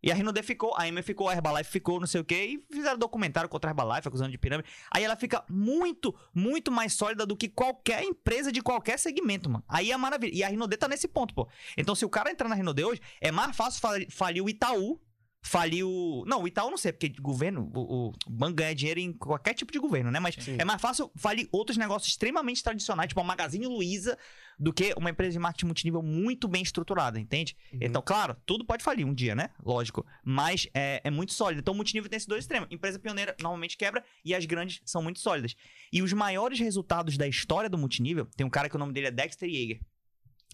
E 0.04 0.12
a 0.12 0.14
Rinode 0.14 0.42
ficou, 0.42 0.74
a 0.76 0.86
EMA 0.86 1.02
ficou, 1.02 1.30
a 1.30 1.32
Herbalife 1.32 1.70
ficou, 1.70 1.98
não 1.98 2.06
sei 2.06 2.20
o 2.20 2.24
quê, 2.24 2.44
e 2.70 2.74
fizeram 2.74 2.98
documentário 2.98 3.48
contra 3.48 3.70
a 3.70 3.72
Herbalife, 3.72 4.06
acusando 4.06 4.30
de 4.30 4.36
pirâmide. 4.36 4.68
Aí 4.90 5.02
ela 5.02 5.16
fica 5.16 5.42
muito, 5.48 6.14
muito 6.34 6.70
mais 6.70 6.92
sólida 6.92 7.24
do 7.24 7.34
que 7.34 7.48
qualquer 7.48 8.04
empresa 8.04 8.52
de 8.52 8.60
qualquer 8.60 8.98
segmento, 8.98 9.48
mano. 9.48 9.64
Aí 9.66 9.90
é 9.90 9.96
maravilha. 9.96 10.34
E 10.34 10.44
a 10.44 10.48
Rinode 10.48 10.76
tá 10.76 10.86
nesse 10.86 11.08
ponto, 11.08 11.32
pô. 11.32 11.48
Então, 11.74 11.94
se 11.94 12.04
o 12.04 12.10
cara 12.10 12.30
entrar 12.30 12.50
na 12.50 12.54
Rinode 12.54 12.84
hoje, 12.84 13.00
é 13.18 13.32
mais 13.32 13.56
fácil 13.56 13.80
fali- 13.80 14.06
falir 14.10 14.44
o 14.44 14.48
Itaú, 14.50 15.00
falir 15.44 15.86
o. 15.86 16.24
Não, 16.26 16.42
o 16.42 16.48
Itaú 16.48 16.70
não 16.70 16.78
sei, 16.78 16.90
porque 16.90 17.10
governo, 17.20 17.70
o, 17.74 18.08
o 18.08 18.30
banco 18.30 18.54
ganha 18.54 18.74
dinheiro 18.74 18.98
em 18.98 19.12
qualquer 19.12 19.52
tipo 19.52 19.70
de 19.70 19.78
governo, 19.78 20.10
né? 20.10 20.18
Mas 20.18 20.36
Sim. 20.36 20.56
é 20.58 20.64
mais 20.64 20.80
fácil 20.80 21.10
falir 21.14 21.46
outros 21.52 21.76
negócios 21.76 22.10
extremamente 22.10 22.62
tradicionais, 22.62 23.08
tipo 23.08 23.20
a 23.20 23.24
Magazine 23.24 23.66
Luiza, 23.66 24.18
do 24.58 24.72
que 24.72 24.94
uma 24.96 25.10
empresa 25.10 25.32
de 25.32 25.38
marketing 25.38 25.66
multinível 25.66 26.02
muito 26.02 26.48
bem 26.48 26.62
estruturada, 26.62 27.20
entende? 27.20 27.54
Uhum. 27.72 27.80
Então, 27.82 28.00
claro, 28.00 28.36
tudo 28.46 28.64
pode 28.64 28.82
falir 28.82 29.06
um 29.06 29.12
dia, 29.12 29.34
né? 29.34 29.50
Lógico. 29.62 30.06
Mas 30.24 30.66
é, 30.72 31.02
é 31.04 31.10
muito 31.10 31.34
sólido. 31.34 31.60
Então, 31.60 31.74
o 31.74 31.76
multinível 31.76 32.08
tem 32.08 32.16
esses 32.16 32.26
dois 32.26 32.44
extremos. 32.44 32.68
Empresa 32.70 32.98
pioneira 32.98 33.36
normalmente 33.40 33.76
quebra 33.76 34.02
e 34.24 34.34
as 34.34 34.46
grandes 34.46 34.80
são 34.84 35.02
muito 35.02 35.18
sólidas. 35.20 35.54
E 35.92 36.02
os 36.02 36.12
maiores 36.12 36.58
resultados 36.58 37.18
da 37.18 37.28
história 37.28 37.68
do 37.68 37.76
multinível, 37.76 38.26
tem 38.36 38.46
um 38.46 38.50
cara 38.50 38.68
que 38.68 38.76
o 38.76 38.78
nome 38.78 38.92
dele 38.94 39.08
é 39.08 39.10
Dexter 39.10 39.48
Yeager. 39.48 39.80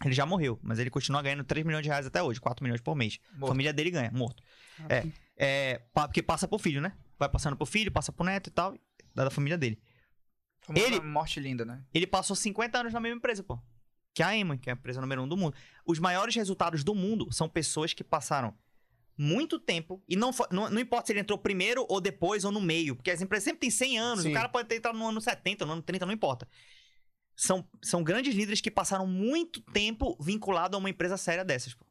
Ele 0.05 0.15
já 0.15 0.25
morreu, 0.25 0.59
mas 0.63 0.79
ele 0.79 0.89
continua 0.91 1.21
ganhando 1.23 1.45
3 1.45 1.65
milhões 1.67 1.83
de 1.83 1.89
reais 1.89 2.07
até 2.07 2.23
hoje, 2.23 2.41
4 2.41 2.63
milhões 2.63 2.81
por 2.81 2.95
mês. 2.97 3.19
A 3.35 3.39
Morto. 3.39 3.51
família 3.53 3.73
dele 3.73 3.91
ganha, 3.91 4.11
morto. 4.11 4.43
É, 4.89 5.07
é, 5.37 5.79
pa- 5.93 6.09
porque 6.09 6.23
passa 6.23 6.49
pro 6.49 6.59
filho, 6.59 6.81
né? 6.81 6.93
Vai 7.19 7.29
passando 7.29 7.57
pro 7.57 7.67
filho, 7.67 7.93
passa 7.93 8.11
pro 8.11 8.25
neto 8.25 8.47
e 8.49 8.51
tal, 8.51 8.75
da 9.15 9.25
da 9.25 9.31
família 9.31 9.59
dele. 9.59 9.79
Famosa 10.63 10.87
Ele- 10.87 11.01
Morte 11.01 11.39
linda, 11.41 11.65
né? 11.65 11.83
Ele 11.93 12.07
passou 12.07 12.35
50 12.35 12.79
anos 12.79 12.93
na 12.93 13.01
mesma 13.01 13.17
empresa, 13.19 13.43
pô. 13.43 13.59
Que 14.15 14.23
é 14.23 14.27
a 14.27 14.37
Eman, 14.37 14.57
que 14.59 14.69
é 14.71 14.73
a 14.73 14.77
empresa 14.77 15.01
número 15.01 15.23
um 15.23 15.29
do 15.29 15.37
mundo. 15.37 15.55
Os 15.87 15.99
maiores 15.99 16.35
resultados 16.35 16.83
do 16.83 16.95
mundo 16.95 17.31
são 17.33 17.49
pessoas 17.49 17.93
que 17.95 18.03
passaram 18.03 18.55
muito 19.17 19.59
tempo. 19.59 20.03
E 20.09 20.17
não, 20.17 20.31
não, 20.51 20.71
não 20.71 20.81
importa 20.81 21.07
se 21.07 21.13
ele 21.13 21.21
entrou 21.21 21.39
primeiro 21.39 21.85
ou 21.89 22.01
depois 22.01 22.45
ou 22.45 22.51
no 22.51 22.61
meio. 22.61 22.97
Porque 22.97 23.11
as 23.11 23.21
empresas 23.21 23.45
sempre 23.45 23.61
têm 23.61 23.71
100 23.71 23.99
anos. 23.99 24.23
Sim. 24.25 24.31
O 24.31 24.33
cara 24.35 24.49
pode 24.49 24.67
ter 24.69 24.77
entrado 24.77 24.99
no 24.99 25.07
ano 25.07 25.21
70, 25.21 25.65
no 25.67 25.73
ano 25.75 25.83
30, 25.83 26.07
não 26.07 26.13
importa. 26.13 26.49
São, 27.43 27.67
são 27.83 28.03
grandes 28.05 28.35
líderes 28.35 28.61
que 28.61 28.71
passaram 28.71 29.07
muito 29.07 29.63
tempo 29.73 30.15
vinculado 30.21 30.77
a 30.77 30.79
uma 30.79 30.91
empresa 30.91 31.17
séria 31.17 31.43
dessas, 31.43 31.73
pô. 31.73 31.87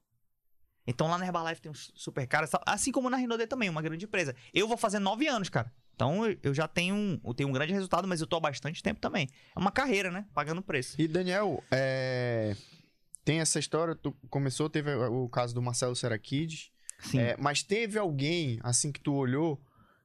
Então 0.85 1.07
lá 1.07 1.17
na 1.17 1.25
Herbalife 1.25 1.59
tem 1.59 1.71
uns 1.71 1.91
super 1.95 2.27
caras, 2.27 2.51
assim 2.67 2.91
como 2.91 3.09
na 3.09 3.17
Rinode 3.17 3.47
também, 3.47 3.67
uma 3.67 3.81
grande 3.81 4.05
empresa. 4.05 4.35
Eu 4.53 4.67
vou 4.67 4.77
fazer 4.77 4.99
nove 4.99 5.27
anos, 5.27 5.49
cara. 5.49 5.73
Então 5.95 6.23
eu- 6.23 6.37
eu 6.43 6.53
já 6.53 6.67
tenho 6.67 6.93
um, 6.93 7.19
eu 7.25 7.33
tenho 7.33 7.49
um 7.49 7.51
grande 7.51 7.73
resultado, 7.73 8.07
mas 8.07 8.21
eu 8.21 8.27
tô 8.27 8.35
há 8.35 8.39
bastante 8.39 8.83
tempo 8.83 8.99
também. 9.01 9.27
É 9.55 9.59
uma 9.59 9.71
carreira, 9.71 10.11
né? 10.11 10.27
Pagando 10.35 10.61
preço. 10.61 11.01
E 11.01 11.07
Daniel, 11.07 11.63
é, 11.71 12.55
tem 13.25 13.39
essa 13.39 13.57
história, 13.57 13.95
tu 13.95 14.11
começou, 14.29 14.69
teve 14.69 14.93
o 14.93 15.27
caso 15.29 15.53
do 15.55 15.63
Marcelo 15.63 15.95
Serakides, 15.95 16.69
Sim. 16.99 17.19
é, 17.19 17.35
mas 17.39 17.63
teve 17.63 17.97
alguém, 17.97 18.59
assim 18.63 18.91
que 18.91 18.99
tu 18.99 19.13
olhou, 19.15 19.59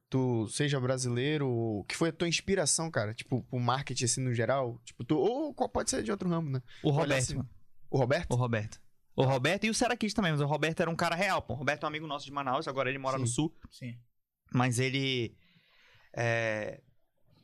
tu 0.09 0.47
seja 0.47 0.79
brasileiro, 0.79 1.83
que 1.87 1.95
foi 1.95 2.09
a 2.09 2.13
tua 2.13 2.27
inspiração, 2.27 2.89
cara, 2.91 3.13
tipo, 3.13 3.43
pro 3.43 3.59
marketing, 3.59 4.05
assim, 4.05 4.21
no 4.21 4.33
geral, 4.33 4.79
tipo, 4.85 5.03
tu, 5.03 5.17
ou 5.17 5.53
qual 5.53 5.67
pode 5.69 5.89
ser 5.89 6.03
de 6.03 6.11
outro 6.11 6.29
ramo, 6.29 6.49
né? 6.49 6.61
o 6.83 6.89
olha 6.89 6.99
Roberto, 7.01 7.23
assim. 7.23 7.41
O 7.89 7.97
Roberto? 7.97 8.31
O 8.31 8.35
Roberto. 8.35 8.81
O 9.15 9.23
Roberto 9.23 9.63
e 9.65 9.69
o 9.69 9.73
Seraquis 9.73 10.13
também, 10.13 10.31
mas 10.33 10.41
o 10.41 10.45
Roberto 10.45 10.81
era 10.81 10.89
um 10.89 10.95
cara 10.95 11.15
real, 11.15 11.41
pô. 11.41 11.53
O 11.53 11.57
Roberto 11.57 11.83
é 11.83 11.85
um 11.85 11.87
amigo 11.89 12.05
nosso 12.07 12.25
de 12.25 12.31
Manaus, 12.33 12.67
agora 12.67 12.89
ele 12.89 12.97
mora 12.99 13.17
no 13.17 13.25
Sim. 13.25 13.33
sul, 13.33 13.55
Sim. 13.71 13.97
mas 14.53 14.77
ele. 14.77 15.33
é, 16.13 16.81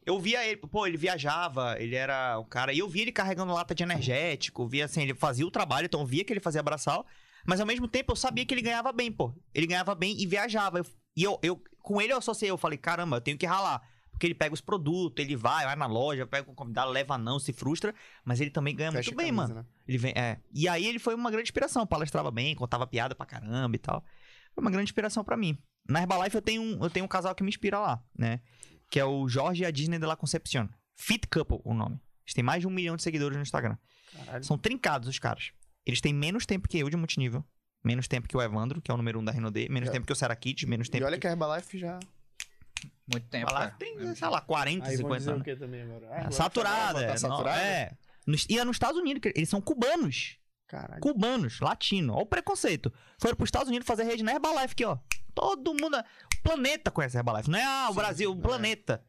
Eu 0.05 0.19
via 0.19 0.45
ele, 0.45 0.57
pô, 0.57 0.85
ele 0.85 0.97
viajava, 0.97 1.77
ele 1.79 1.95
era 1.95 2.37
um 2.39 2.43
cara. 2.43 2.73
E 2.73 2.79
eu 2.79 2.89
via 2.89 3.03
ele 3.03 3.11
carregando 3.11 3.53
lata 3.53 3.73
de 3.73 3.83
energético, 3.83 4.67
via 4.67 4.85
assim, 4.85 5.01
ele 5.03 5.13
fazia 5.13 5.45
o 5.47 5.51
trabalho, 5.51 5.85
então 5.85 6.01
eu 6.01 6.05
via 6.05 6.25
que 6.25 6.33
ele 6.33 6.39
fazia 6.41 6.61
braçal, 6.61 7.05
mas 7.47 7.59
ao 7.61 7.65
mesmo 7.65 7.87
tempo 7.87 8.11
eu 8.11 8.15
sabia 8.17 8.45
que 8.45 8.53
ele 8.53 8.61
ganhava 8.61 8.91
bem, 8.91 9.09
pô. 9.11 9.33
Ele 9.53 9.67
ganhava 9.67 9.95
bem 9.95 10.19
e 10.21 10.25
viajava. 10.25 10.79
Eu- 10.79 10.85
e 11.15 11.23
eu, 11.23 11.39
eu, 11.41 11.61
com 11.79 12.01
ele 12.01 12.13
eu 12.13 12.17
associei, 12.17 12.49
eu 12.49 12.57
falei, 12.57 12.77
caramba, 12.77 13.17
eu 13.17 13.21
tenho 13.21 13.37
que 13.37 13.45
ralar. 13.45 13.81
Porque 14.11 14.27
ele 14.27 14.35
pega 14.35 14.53
os 14.53 14.61
produtos, 14.61 15.23
ele 15.23 15.35
vai, 15.35 15.65
vai 15.65 15.75
na 15.75 15.87
loja, 15.87 16.27
pega 16.27 16.49
o 16.49 16.53
convidado, 16.53 16.91
leva 16.91 17.17
não, 17.17 17.39
se 17.39 17.51
frustra, 17.51 17.93
mas 18.23 18.39
ele 18.39 18.51
também 18.51 18.75
ganha 18.75 18.91
Fecha 18.91 19.09
muito 19.09 19.17
bem, 19.17 19.35
camisa, 19.35 19.53
mano. 19.53 19.61
né? 19.61 19.65
Ele 19.87 19.97
vem, 19.97 20.13
é. 20.15 20.39
E 20.53 20.67
aí 20.67 20.85
ele 20.85 20.99
foi 20.99 21.15
uma 21.15 21.31
grande 21.31 21.45
inspiração, 21.47 21.87
palestrava 21.87 22.29
bem, 22.29 22.53
contava 22.53 22.85
piada 22.85 23.15
pra 23.15 23.25
caramba 23.25 23.75
e 23.75 23.79
tal. 23.79 24.05
Foi 24.53 24.61
uma 24.61 24.69
grande 24.69 24.83
inspiração 24.89 25.23
pra 25.23 25.35
mim. 25.35 25.57
Na 25.89 26.01
Herbalife 26.01 26.35
eu 26.35 26.41
tenho, 26.41 26.61
um, 26.61 26.83
eu 26.83 26.89
tenho 26.89 27.05
um 27.05 27.07
casal 27.07 27.33
que 27.33 27.41
me 27.41 27.49
inspira 27.49 27.79
lá, 27.79 28.03
né? 28.15 28.41
Que 28.91 28.99
é 28.99 29.05
o 29.05 29.27
Jorge 29.27 29.63
e 29.63 29.65
a 29.65 29.71
Disney 29.71 29.97
de 29.97 30.05
la 30.05 30.15
Concepción. 30.15 30.69
Fit 30.95 31.27
Couple, 31.27 31.59
o 31.63 31.73
nome. 31.73 31.99
Eles 32.23 32.35
têm 32.35 32.43
mais 32.43 32.61
de 32.61 32.67
um 32.67 32.69
milhão 32.69 32.95
de 32.95 33.01
seguidores 33.01 33.35
no 33.35 33.41
Instagram. 33.41 33.75
Caralho. 34.13 34.43
São 34.43 34.55
trincados 34.57 35.09
os 35.09 35.17
caras. 35.17 35.51
Eles 35.83 35.99
têm 35.99 36.13
menos 36.13 36.45
tempo 36.45 36.67
que 36.67 36.77
eu 36.77 36.89
de 36.91 36.95
multinível. 36.95 37.43
Menos 37.83 38.07
tempo 38.07 38.27
que 38.27 38.37
o 38.37 38.41
Evandro, 38.41 38.81
que 38.81 38.91
é 38.91 38.93
o 38.93 38.97
número 38.97 39.19
um 39.19 39.23
da 39.23 39.31
Rinode. 39.31 39.67
Menos 39.69 39.89
É. 39.89 39.91
tempo 39.91 40.05
que 40.05 40.13
o 40.13 40.15
Serakids, 40.15 40.67
menos 40.69 40.87
E 40.87 40.91
tempo 40.91 41.05
olha 41.05 41.15
que... 41.15 41.21
que 41.21 41.27
a 41.27 41.31
Herbalife 41.31 41.77
já... 41.79 41.99
Muito 43.11 43.27
tempo, 43.27 43.49
Herbalife 43.49 43.71
cara. 43.77 43.77
tem, 43.79 44.15
sei 44.15 44.27
lá, 44.29 44.41
40, 44.41 44.85
Aí 44.87 44.97
vão 44.97 44.97
50 44.97 45.17
dizer 45.17 45.29
o 45.29 45.33
anos. 45.33 45.43
que 45.43 45.55
também 45.55 45.81
agora? 45.81 46.05
Ah, 46.09 46.13
É, 46.15 46.17
agora 46.19 46.31
saturada. 46.31 46.99
Tá 46.99 47.05
é, 47.05 47.09
não- 47.09 47.17
saturada? 47.17 47.61
é. 47.61 47.91
Nos- 48.25 48.45
e 48.49 48.57
é 48.59 48.63
nos 48.63 48.75
Estados 48.75 48.99
Unidos, 48.99 49.31
eles 49.35 49.49
são 49.49 49.59
cubanos. 49.61 50.37
Caralho. 50.67 51.01
cubanos, 51.01 51.59
latino. 51.59 52.13
Olha 52.13 52.21
o 52.23 52.25
preconceito. 52.25 52.93
Foram 53.19 53.35
pros 53.35 53.47
Estados 53.47 53.67
Unidos 53.67 53.85
fazer 53.85 54.03
rede 54.05 54.23
na 54.23 54.31
Herbalife 54.31 54.71
aqui, 54.71 54.85
ó. 54.85 54.97
Todo 55.35 55.73
mundo. 55.73 55.97
O 55.97 56.41
planeta 56.41 56.89
conhece 56.89 57.17
a 57.17 57.19
Herbalife. 57.19 57.49
Não 57.49 57.59
é 57.59 57.63
ah, 57.65 57.87
o 57.89 57.93
Sim, 57.93 57.95
Brasil, 57.99 58.31
o 58.33 58.37
é. 58.37 58.41
planeta. 58.41 59.03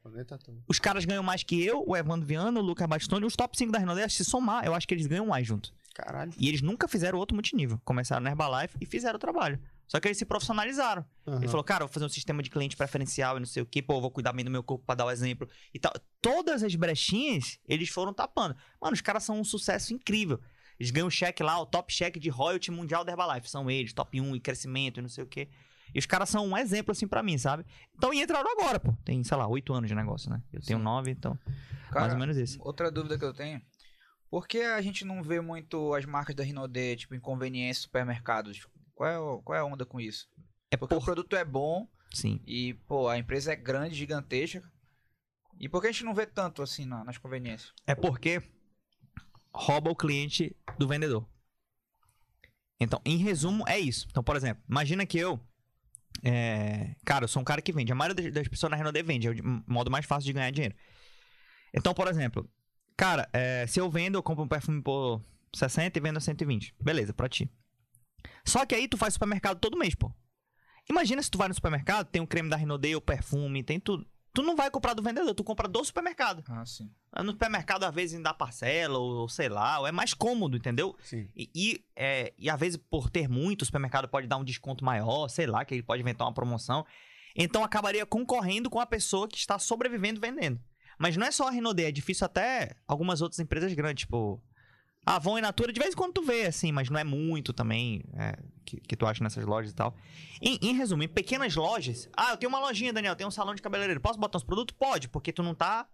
Os 0.67 0.81
caras 0.81 1.05
ganham 1.05 1.23
mais 1.23 1.45
que 1.45 1.65
eu, 1.65 1.85
o 1.87 1.97
Evandro 1.97 2.27
Viana, 2.27 2.59
o 2.59 2.63
Lucas 2.63 2.89
Bastoni, 2.89 3.25
os 3.25 3.37
top 3.37 3.57
5 3.57 3.71
da 3.71 3.79
Renault. 3.79 4.11
Se 4.13 4.25
somar, 4.25 4.65
eu 4.65 4.75
acho 4.75 4.89
que 4.89 4.95
eles 4.95 5.07
ganham 5.07 5.27
mais 5.27 5.47
junto. 5.47 5.73
Caralho. 5.95 6.33
E 6.39 6.49
eles 6.49 6.63
nunca 6.63 6.89
fizeram 6.89 7.19
outro 7.19 7.35
multinível. 7.35 7.81
Começaram 7.85 8.23
na 8.23 8.31
Herbalife 8.31 8.77
e 8.81 8.87
fizeram 8.87 9.17
o 9.17 9.19
trabalho. 9.19 9.61
Só 9.87 10.01
que 10.01 10.09
eles 10.09 10.17
se 10.17 10.25
profissionalizaram. 10.25 11.05
Aham. 11.27 11.39
Ele 11.39 11.49
falou, 11.49 11.63
cara, 11.63 11.85
eu 11.85 11.87
vou 11.87 11.93
fazer 11.93 12.07
um 12.07 12.09
sistema 12.09 12.43
de 12.43 12.49
cliente 12.51 12.77
preferencial 12.77 13.37
e 13.37 13.41
não 13.41 13.47
sei 13.47 13.63
o 13.63 13.67
quê, 13.67 13.83
pô, 13.83 13.97
eu 13.97 14.01
vou 14.01 14.11
cuidar 14.11 14.33
bem 14.33 14.45
do 14.45 14.51
meu 14.51 14.63
corpo 14.63 14.85
pra 14.87 14.95
dar 14.95 15.05
o 15.05 15.11
exemplo 15.11 15.49
e 15.75 15.79
tal. 15.79 15.93
Todas 16.21 16.63
as 16.63 16.75
brechinhas, 16.75 17.59
eles 17.69 17.91
foram 17.91 18.13
tapando. 18.15 18.57
Mano, 18.81 18.95
os 18.95 19.01
caras 19.01 19.23
são 19.23 19.39
um 19.39 19.45
sucesso 19.45 19.93
incrível. 19.93 20.41
Eles 20.81 20.91
ganham 20.91 21.09
o 21.09 21.11
cheque 21.11 21.43
lá, 21.43 21.61
o 21.61 21.67
top 21.67 21.93
cheque 21.93 22.19
de 22.19 22.31
royalty 22.31 22.71
mundial 22.71 23.05
da 23.05 23.13
Herbalife. 23.13 23.51
São 23.51 23.71
eles, 23.71 23.93
top 23.93 24.21
1 24.21 24.35
e 24.37 24.41
crescimento 24.41 24.99
e 24.99 25.03
não 25.03 25.09
sei 25.09 25.25
o 25.25 25.27
quê. 25.27 25.49
E 25.95 25.99
os 25.99 26.07
caras 26.07 26.31
são 26.31 26.47
um 26.47 26.57
exemplo, 26.57 26.93
assim, 26.93 27.07
pra 27.07 27.23
mim, 27.23 27.37
sabe? 27.37 27.67
Então, 27.95 28.15
e 28.15 28.23
entraram 28.23 28.51
agora, 28.51 28.81
pô. 28.81 28.95
Tem, 29.05 29.23
sei 29.23 29.37
lá, 29.37 29.47
oito 29.47 29.75
anos 29.75 29.89
de 29.89 29.95
negócio, 29.95 30.31
né? 30.31 30.43
Eu 30.53 30.61
tenho 30.63 30.79
nove, 30.79 31.11
então, 31.11 31.39
mais 31.47 31.91
Cara, 31.91 32.13
ou 32.15 32.19
menos 32.19 32.37
isso. 32.39 32.59
outra 32.63 32.91
dúvida 32.91 33.19
que 33.19 33.25
eu 33.25 33.35
tenho. 33.35 33.61
Por 34.33 34.49
que 34.49 34.63
a 34.63 34.81
gente 34.81 35.05
não 35.05 35.23
vê 35.23 35.43
muito 35.43 35.93
as 35.93 36.07
marcas 36.07 36.35
da 36.35 36.43
Rinode, 36.43 36.97
tipo, 36.97 37.15
em 37.15 37.21
conveniência, 37.21 37.83
supermercados? 37.83 38.67
Qual 38.95 39.07
é, 39.11 39.19
o- 39.19 39.43
qual 39.43 39.55
é 39.59 39.61
a 39.61 39.65
onda 39.67 39.85
com 39.85 40.01
isso? 40.01 40.27
É 40.71 40.77
Porque 40.79 40.95
o 40.95 40.99
por... 40.99 41.05
produto 41.05 41.37
é 41.37 41.45
bom 41.45 41.87
Sim. 42.11 42.41
e, 42.47 42.73
pô, 42.89 43.11
a 43.11 43.19
empresa 43.19 43.53
é 43.53 43.57
grande, 43.57 43.95
gigantesca. 43.95 44.63
E 45.61 45.69
por 45.69 45.83
que 45.83 45.89
a 45.89 45.93
gente 45.93 46.05
não 46.05 46.15
vê 46.15 46.25
tanto 46.25 46.63
assim 46.63 46.87
na- 46.87 47.05
nas 47.05 47.19
conveniências? 47.19 47.75
É 47.87 47.95
porque 47.95 48.43
rouba 49.53 49.91
o 49.91 49.95
cliente 49.95 50.57
do 50.79 50.89
vendedor. 50.89 51.29
Então, 52.81 53.03
em 53.05 53.19
resumo, 53.19 53.69
é 53.69 53.79
isso. 53.79 54.07
Então, 54.11 54.25
por 54.25 54.35
exemplo, 54.35 54.65
imagina 54.67 55.05
que 55.05 55.19
eu. 55.19 55.39
é, 56.25 56.97
Cara, 57.05 57.25
eu 57.25 57.29
sou 57.29 57.43
um 57.43 57.45
cara 57.45 57.61
que 57.61 57.71
vende. 57.71 57.93
A 57.93 57.95
maioria 57.95 58.33
das- 58.33 58.49
pessoas 58.49 58.71
na 58.71 58.79
Renault 58.79 59.03
vende. 59.03 59.29
É 59.29 59.31
o 59.31 59.63
modo 59.71 59.91
mais 59.91 60.07
fácil 60.07 60.25
de 60.25 60.33
ganhar 60.33 60.51
dinheiro. 60.51 60.75
Então, 61.75 61.93
por 61.93 62.09
exemplo, 62.09 62.51
cara, 62.97 63.29
é, 63.33 63.67
se 63.67 63.81
eu 63.81 63.91
vendo, 63.91 64.17
eu 64.17 64.23
compro 64.23 64.45
um 64.45 64.49
perfume 64.49 64.83
por 64.83 65.21
60 65.55 65.99
e 65.99 66.03
vendo 66.03 66.17
a 66.17 66.21
120. 66.21 66.75
Beleza, 66.81 67.13
pra 67.13 67.29
ti. 67.29 67.51
Só 68.45 68.65
que 68.67 68.75
aí 68.75 68.89
tu 68.89 68.97
faz 68.97 69.15
supermercado 69.15 69.59
todo 69.59 69.79
mês, 69.79 69.95
pô. 69.95 70.13
Imagina 70.89 71.23
se 71.23 71.31
tu 71.31 71.39
vai 71.39 71.49
no 71.49 71.55
supermercado, 71.55 72.09
tem 72.09 72.21
o 72.21 72.27
creme 72.27 72.49
da 72.49 72.57
Renault, 72.57 72.95
o 72.97 73.01
perfume, 73.01 73.63
tem 73.63 73.79
tudo. 73.79 74.07
Tu 74.35 74.43
não 74.43 74.57
vai 74.57 74.71
comprar 74.71 74.95
do 74.95 75.03
vendedor, 75.03 75.35
tu 75.35 75.45
compra 75.45 75.69
do 75.69 75.85
supermercado. 75.85 76.43
Ah, 76.49 76.65
sim. 76.65 76.91
No 77.23 77.33
supermercado, 77.33 77.85
às 77.85 77.95
vezes, 77.95 78.21
dá 78.23 78.33
parcela, 78.33 78.99
ou, 78.99 79.21
ou 79.21 79.29
sei 79.29 79.49
lá, 79.49 79.81
ou 79.81 79.87
é 79.87 79.93
mais 79.93 80.15
cômodo, 80.15 80.57
entendeu? 80.57 80.97
Sim. 81.05 81.29
E, 81.37 81.51
e, 81.55 81.85
é, 81.95 82.33
e 82.39 82.49
às 82.49 82.59
vezes, 82.59 82.79
por 82.79 83.11
ter 83.11 83.29
muito, 83.29 83.63
o 83.63 83.65
supermercado 83.67 84.09
pode 84.09 84.27
dar 84.27 84.39
um 84.39 84.45
desconto 84.45 84.85
maior, 84.85 85.29
sei 85.29 85.47
lá, 85.47 85.65
que 85.65 85.75
ele 85.75 85.83
pode 85.83 86.01
inventar 86.01 86.27
uma 86.27 86.33
promoção. 86.33 86.85
Então 87.37 87.65
acabaria 87.65 88.05
concorrendo 88.05 88.71
com 88.71 88.81
a 88.81 88.87
pessoa 88.87 89.29
que 89.29 89.37
está 89.37 89.59
sobrevivendo 89.59 90.21
vendendo. 90.21 90.61
Mas 91.03 91.17
não 91.17 91.27
é 91.27 91.33
só 91.33 91.49
a 91.49 91.51
Renault, 91.51 91.83
é 91.83 91.91
difícil 91.91 92.25
até 92.25 92.77
algumas 92.87 93.21
outras 93.21 93.41
empresas 93.41 93.75
grandes, 93.75 94.03
tipo. 94.03 94.41
A 95.05 95.17
Avon 95.17 95.37
e 95.37 95.41
Natura, 95.41 95.73
de 95.73 95.81
vez 95.81 95.95
em 95.95 95.97
quando 95.97 96.13
tu 96.13 96.23
vê, 96.23 96.47
assim, 96.47 96.71
mas 96.71 96.89
não 96.89 96.97
é 96.97 97.03
muito 97.03 97.53
também 97.53 98.05
é, 98.15 98.39
que, 98.65 98.77
que 98.77 98.95
tu 98.95 99.05
acha 99.05 99.21
nessas 99.25 99.45
lojas 99.45 99.73
e 99.73 99.75
tal. 99.75 99.97
Em, 100.41 100.61
em 100.63 100.75
resumo, 100.75 101.03
em 101.03 101.09
pequenas 101.09 101.57
lojas. 101.57 102.09
Ah, 102.17 102.31
eu 102.31 102.37
tenho 102.37 102.49
uma 102.49 102.61
lojinha, 102.61 102.93
Daniel, 102.93 103.17
tenho 103.17 103.27
um 103.27 103.33
salão 103.33 103.53
de 103.53 103.61
cabeleireiro. 103.61 104.01
Posso 104.01 104.17
botar 104.17 104.39
uns 104.39 104.45
produtos? 104.45 104.77
Pode, 104.79 105.09
porque 105.09 105.33
tu 105.33 105.43
não 105.43 105.57
tá. 105.57 105.89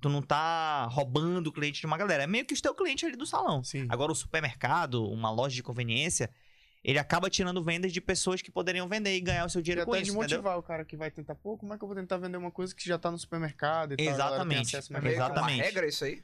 Tu 0.00 0.08
não 0.08 0.20
tá 0.20 0.86
roubando 0.86 1.46
o 1.46 1.52
cliente 1.52 1.78
de 1.78 1.86
uma 1.86 1.96
galera. 1.96 2.24
É 2.24 2.26
meio 2.26 2.44
que 2.44 2.54
o 2.54 2.60
teu 2.60 2.74
cliente 2.74 3.06
ali 3.06 3.16
do 3.16 3.24
salão. 3.24 3.62
Sim. 3.62 3.86
Agora, 3.88 4.10
o 4.10 4.16
supermercado, 4.16 5.08
uma 5.08 5.30
loja 5.30 5.54
de 5.54 5.62
conveniência, 5.62 6.28
ele 6.84 6.98
acaba 6.98 7.30
tirando 7.30 7.64
vendas 7.64 7.92
de 7.92 8.00
pessoas 8.00 8.42
que 8.42 8.50
poderiam 8.50 8.86
vender 8.86 9.16
e 9.16 9.20
ganhar 9.20 9.46
o 9.46 9.48
seu 9.48 9.60
E 9.60 9.64
dinheiro 9.64 9.86
com 9.86 9.92
até 9.92 10.02
isso, 10.02 10.12
de 10.12 10.18
entendeu? 10.18 10.36
motivar 10.38 10.58
o 10.58 10.62
cara 10.62 10.84
que 10.84 10.96
vai 10.96 11.10
tentar, 11.10 11.34
pô, 11.34 11.56
como 11.56 11.72
é 11.72 11.78
que 11.78 11.82
eu 11.82 11.88
vou 11.88 11.96
tentar 11.96 12.18
vender 12.18 12.36
uma 12.36 12.50
coisa 12.50 12.74
que 12.74 12.86
já 12.86 12.98
tá 12.98 13.10
no 13.10 13.18
supermercado 13.18 13.94
e 13.94 13.96
tal, 13.96 14.04
galera 14.04 14.16
tem 14.16 14.28
Exatamente. 14.36 14.76
acesso 14.76 14.94
É 14.94 14.98
uma 15.00 15.08
Exatamente. 15.10 15.62
regra 15.62 15.86
isso 15.86 16.04
aí? 16.04 16.22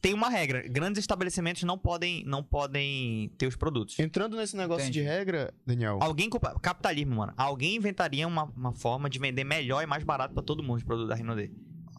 Tem 0.00 0.14
uma 0.14 0.28
regra. 0.28 0.62
Grandes 0.68 1.00
estabelecimentos 1.00 1.64
não 1.64 1.76
podem, 1.76 2.22
não 2.24 2.40
podem 2.40 3.28
ter 3.36 3.48
os 3.48 3.56
produtos. 3.56 3.98
Entrando 3.98 4.36
nesse 4.36 4.56
negócio 4.56 4.84
Entendi. 4.84 5.00
de 5.00 5.04
regra, 5.04 5.52
Daniel, 5.66 5.98
Alguém... 6.00 6.30
Capitalismo, 6.62 7.16
mano. 7.16 7.34
Alguém 7.36 7.74
inventaria 7.74 8.28
uma, 8.28 8.44
uma 8.44 8.72
forma 8.72 9.10
de 9.10 9.18
vender 9.18 9.42
melhor 9.42 9.82
e 9.82 9.86
mais 9.86 10.04
barato 10.04 10.32
pra 10.32 10.42
todo 10.44 10.62
mundo 10.62 10.76
os 10.76 10.84
produtos 10.84 11.08
da 11.08 11.16
Renault. 11.16 11.50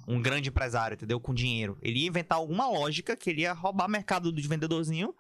Um 0.08 0.22
grande 0.22 0.48
empresário, 0.48 0.96
entendeu? 0.96 1.20
Com 1.20 1.34
dinheiro. 1.34 1.78
Ele 1.82 2.00
ia 2.00 2.08
inventar 2.08 2.38
alguma 2.38 2.70
lógica 2.70 3.18
que 3.18 3.30
ele 3.30 3.42
ia 3.42 3.52
roubar 3.52 3.90
mercado 3.90 4.32
dos 4.32 4.46
vendedorzinhos 4.46 5.12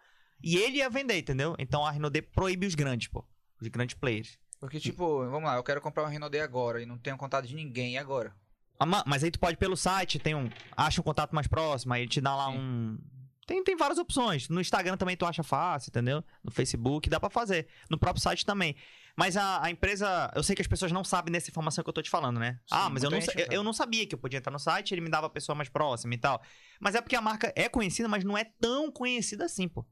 e 0.43 0.57
ele 0.57 0.77
ia 0.77 0.89
vender, 0.89 1.17
entendeu? 1.17 1.55
Então 1.59 1.85
a 1.85 1.91
Renault 1.91 2.21
proíbe 2.33 2.65
os 2.67 2.75
grandes, 2.75 3.07
pô. 3.07 3.25
Os 3.61 3.67
grandes 3.67 3.95
players. 3.95 4.37
Porque, 4.59 4.79
tipo, 4.79 5.19
vamos 5.29 5.43
lá, 5.43 5.55
eu 5.55 5.63
quero 5.63 5.79
comprar 5.81 6.03
uma 6.03 6.09
Renault 6.09 6.31
D 6.31 6.41
agora 6.41 6.81
e 6.81 6.85
não 6.85 6.97
tenho 6.97 7.17
contato 7.17 7.47
de 7.47 7.55
ninguém 7.55 7.97
agora. 7.97 8.33
Ah, 8.79 8.85
ma- 8.85 9.03
Mas 9.07 9.23
aí 9.23 9.31
tu 9.31 9.39
pode 9.39 9.53
ir 9.53 9.57
pelo 9.57 9.75
site, 9.77 10.19
tem 10.19 10.35
um. 10.35 10.49
Acha 10.75 10.99
um 11.01 11.03
contato 11.03 11.33
mais 11.33 11.47
próximo, 11.47 11.93
aí 11.93 12.01
ele 12.01 12.09
te 12.09 12.19
dá 12.21 12.35
lá 12.35 12.51
Sim. 12.51 12.57
um. 12.57 12.97
Tem, 13.45 13.63
tem 13.63 13.75
várias 13.75 13.97
opções. 13.97 14.47
No 14.47 14.61
Instagram 14.61 14.95
também 14.95 15.17
tu 15.17 15.25
acha 15.25 15.43
fácil, 15.43 15.89
entendeu? 15.89 16.23
No 16.43 16.51
Facebook 16.51 17.09
dá 17.09 17.19
pra 17.19 17.29
fazer. 17.29 17.67
No 17.89 17.97
próprio 17.97 18.21
site 18.21 18.45
também. 18.45 18.75
Mas 19.17 19.35
a, 19.35 19.63
a 19.65 19.71
empresa. 19.71 20.31
Eu 20.35 20.43
sei 20.43 20.55
que 20.55 20.61
as 20.61 20.67
pessoas 20.67 20.91
não 20.91 21.03
sabem 21.03 21.31
dessa 21.31 21.49
informação 21.49 21.83
que 21.83 21.89
eu 21.89 21.93
tô 21.93 22.01
te 22.01 22.09
falando, 22.09 22.39
né? 22.39 22.53
Sim, 22.67 22.75
ah, 22.75 22.89
mas 22.89 23.03
eu 23.03 23.09
não, 23.09 23.17
eu, 23.17 23.47
eu 23.51 23.63
não 23.63 23.73
sabia 23.73 24.05
que 24.05 24.13
eu 24.13 24.19
podia 24.19 24.37
entrar 24.37 24.51
no 24.51 24.59
site, 24.59 24.93
ele 24.93 25.01
me 25.01 25.09
dava 25.09 25.27
a 25.27 25.29
pessoa 25.29 25.55
mais 25.55 25.67
próxima 25.67 26.13
e 26.13 26.17
tal. 26.17 26.41
Mas 26.79 26.95
é 26.95 27.01
porque 27.01 27.15
a 27.15 27.21
marca 27.21 27.51
é 27.55 27.67
conhecida, 27.67 28.07
mas 28.07 28.23
não 28.23 28.37
é 28.37 28.43
tão 28.45 28.91
conhecida 28.91 29.45
assim, 29.45 29.67
pô. 29.67 29.85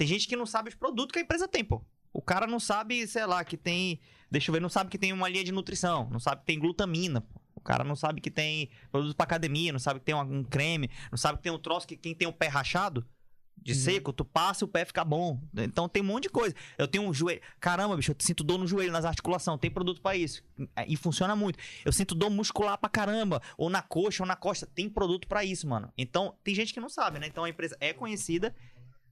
Tem 0.00 0.06
gente 0.06 0.26
que 0.26 0.34
não 0.34 0.46
sabe 0.46 0.70
os 0.70 0.74
produtos 0.74 1.12
que 1.12 1.18
a 1.18 1.22
empresa 1.22 1.46
tem, 1.46 1.62
pô. 1.62 1.84
O 2.10 2.22
cara 2.22 2.46
não 2.46 2.58
sabe, 2.58 3.06
sei 3.06 3.26
lá, 3.26 3.44
que 3.44 3.54
tem. 3.54 4.00
Deixa 4.30 4.48
eu 4.50 4.54
ver, 4.54 4.58
não 4.58 4.70
sabe 4.70 4.88
que 4.88 4.96
tem 4.96 5.12
uma 5.12 5.28
linha 5.28 5.44
de 5.44 5.52
nutrição, 5.52 6.08
não 6.10 6.18
sabe 6.18 6.40
que 6.40 6.46
tem 6.46 6.58
glutamina, 6.58 7.20
pô. 7.20 7.38
O 7.54 7.60
cara 7.60 7.84
não 7.84 7.94
sabe 7.94 8.18
que 8.18 8.30
tem 8.30 8.70
produto 8.90 9.14
pra 9.14 9.24
academia, 9.24 9.70
não 9.70 9.78
sabe 9.78 10.00
que 10.00 10.06
tem 10.06 10.14
um, 10.14 10.38
um 10.38 10.42
creme, 10.42 10.88
não 11.12 11.18
sabe 11.18 11.36
que 11.36 11.42
tem 11.42 11.52
um 11.52 11.58
troço 11.58 11.86
que 11.86 11.98
quem 11.98 12.14
tem 12.14 12.26
o 12.26 12.32
pé 12.32 12.46
rachado 12.48 13.06
de 13.62 13.72
Uhum. 13.72 13.78
seco, 13.78 14.10
tu 14.10 14.24
passa 14.24 14.64
e 14.64 14.66
o 14.66 14.68
pé 14.68 14.86
fica 14.86 15.04
bom. 15.04 15.38
Então 15.54 15.86
tem 15.86 16.02
um 16.02 16.06
monte 16.06 16.22
de 16.22 16.28
coisa. 16.30 16.54
Eu 16.78 16.88
tenho 16.88 17.04
um 17.06 17.12
joelho. 17.12 17.42
Caramba, 17.60 17.94
bicho, 17.94 18.10
eu 18.10 18.16
sinto 18.18 18.42
dor 18.42 18.56
no 18.58 18.66
joelho, 18.66 18.90
nas 18.90 19.04
articulações. 19.04 19.60
Tem 19.60 19.70
produto 19.70 20.00
pra 20.00 20.16
isso. 20.16 20.42
E 20.88 20.96
funciona 20.96 21.36
muito. 21.36 21.58
Eu 21.84 21.92
sinto 21.92 22.14
dor 22.14 22.30
muscular 22.30 22.78
pra 22.78 22.88
caramba. 22.88 23.42
Ou 23.58 23.68
na 23.68 23.82
coxa, 23.82 24.22
ou 24.22 24.26
na 24.26 24.34
costa. 24.34 24.66
Tem 24.66 24.88
produto 24.88 25.28
pra 25.28 25.44
isso, 25.44 25.68
mano. 25.68 25.92
Então, 25.98 26.34
tem 26.42 26.54
gente 26.54 26.72
que 26.72 26.80
não 26.80 26.88
sabe, 26.88 27.18
né? 27.18 27.26
Então 27.26 27.44
a 27.44 27.50
empresa 27.50 27.76
é 27.80 27.92
conhecida 27.92 28.56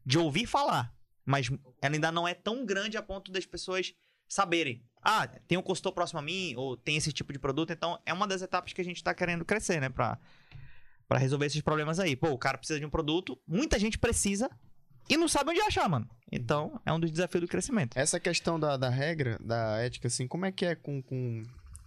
de 0.04 0.18
ouvir 0.18 0.46
falar. 0.46 0.94
Mas 1.24 1.50
ela 1.82 1.94
ainda 1.94 2.10
não 2.10 2.26
é 2.26 2.34
tão 2.34 2.64
grande 2.64 2.96
a 2.96 3.02
ponto 3.02 3.30
das 3.30 3.44
pessoas 3.44 3.94
saberem. 4.28 4.82
Ah, 5.02 5.26
tem 5.26 5.56
um 5.56 5.62
consultor 5.62 5.92
próximo 5.92 6.20
a 6.20 6.22
mim, 6.22 6.54
ou 6.56 6.76
tem 6.76 6.96
esse 6.96 7.12
tipo 7.12 7.32
de 7.32 7.38
produto. 7.38 7.72
Então, 7.72 8.00
é 8.04 8.12
uma 8.12 8.26
das 8.26 8.42
etapas 8.42 8.72
que 8.72 8.80
a 8.80 8.84
gente 8.84 9.02
tá 9.02 9.14
querendo 9.14 9.44
crescer, 9.44 9.80
né? 9.80 9.88
Pra, 9.88 10.18
resolver 11.12 11.46
esses 11.46 11.62
problemas 11.62 11.98
aí. 11.98 12.14
Pô, 12.16 12.30
o 12.30 12.38
cara 12.38 12.58
precisa 12.58 12.78
de 12.78 12.86
um 12.86 12.90
produto, 12.90 13.38
muita 13.46 13.78
gente 13.78 13.98
precisa 13.98 14.50
e 15.08 15.16
não 15.16 15.28
sabe 15.28 15.50
onde 15.50 15.60
achar, 15.60 15.88
mano. 15.88 16.08
Então, 16.30 16.80
é 16.84 16.92
um 16.92 17.00
dos 17.00 17.10
desafios 17.10 17.40
do 17.40 17.48
crescimento. 17.48 17.96
essa 17.96 18.20
questão 18.20 18.60
da, 18.60 18.76
da 18.76 18.90
regra, 18.90 19.38
da 19.40 19.78
ética, 19.78 20.08
assim, 20.08 20.28
como 20.28 20.44
é 20.44 20.52
que 20.52 20.66
é 20.66 20.74
com, 20.74 21.00
com 21.02 21.42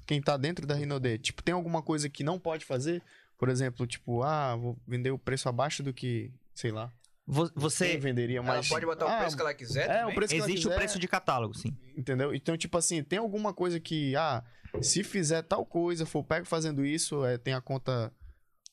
quem 0.07 0.19
tá 0.21 0.35
dentro 0.38 0.65
da 0.65 0.73
Rinode? 0.73 1.19
Tipo, 1.19 1.43
tem 1.43 1.53
alguma 1.53 1.83
coisa 1.83 2.09
que 2.09 2.23
não 2.23 2.39
pode 2.39 2.65
fazer? 2.65 3.03
Por 3.38 3.49
exemplo, 3.49 3.85
tipo, 3.85 4.23
ah, 4.23 4.55
vou 4.55 4.77
vender 4.88 5.11
o 5.11 5.19
preço 5.19 5.47
abaixo 5.47 5.83
do 5.83 5.93
que, 5.93 6.31
sei 6.55 6.71
lá, 6.71 6.91
Vo- 7.26 7.49
quem 7.49 7.61
Você. 7.61 7.98
venderia 7.98 8.38
Ela 8.39 8.48
mais. 8.48 8.68
pode 8.68 8.85
botar 8.85 9.06
o 9.06 9.10
Ah, 9.10 9.18
preço 9.19 9.35
que 9.35 9.41
ela 9.41 9.53
quiser 9.53 9.89
É, 9.89 9.99
também? 9.99 10.11
o 10.11 10.15
preço 10.15 10.34
que 10.34 10.39
ela 10.39 10.48
Existe 10.49 10.65
o 10.65 10.69
quiser, 10.69 10.76
preço 10.80 10.99
de 10.99 11.07
catálogo, 11.07 11.53
sim. 11.53 11.77
Entendeu? 11.95 12.34
Então, 12.34 12.57
tipo 12.57 12.77
assim, 12.77 13.03
tem 13.03 13.19
alguma 13.19 13.53
coisa 13.53 13.80
que, 13.80 14.15
ah, 14.15 14.43
se 14.81 15.03
fizer 15.03 15.41
tal 15.43 15.65
coisa, 15.65 16.06
for 16.06 16.23
pego 16.23 16.45
fazendo 16.45 16.85
isso, 16.85 17.23
é, 17.26 17.38
tem 17.38 17.53
a 17.53 17.61
conta. 17.61 18.11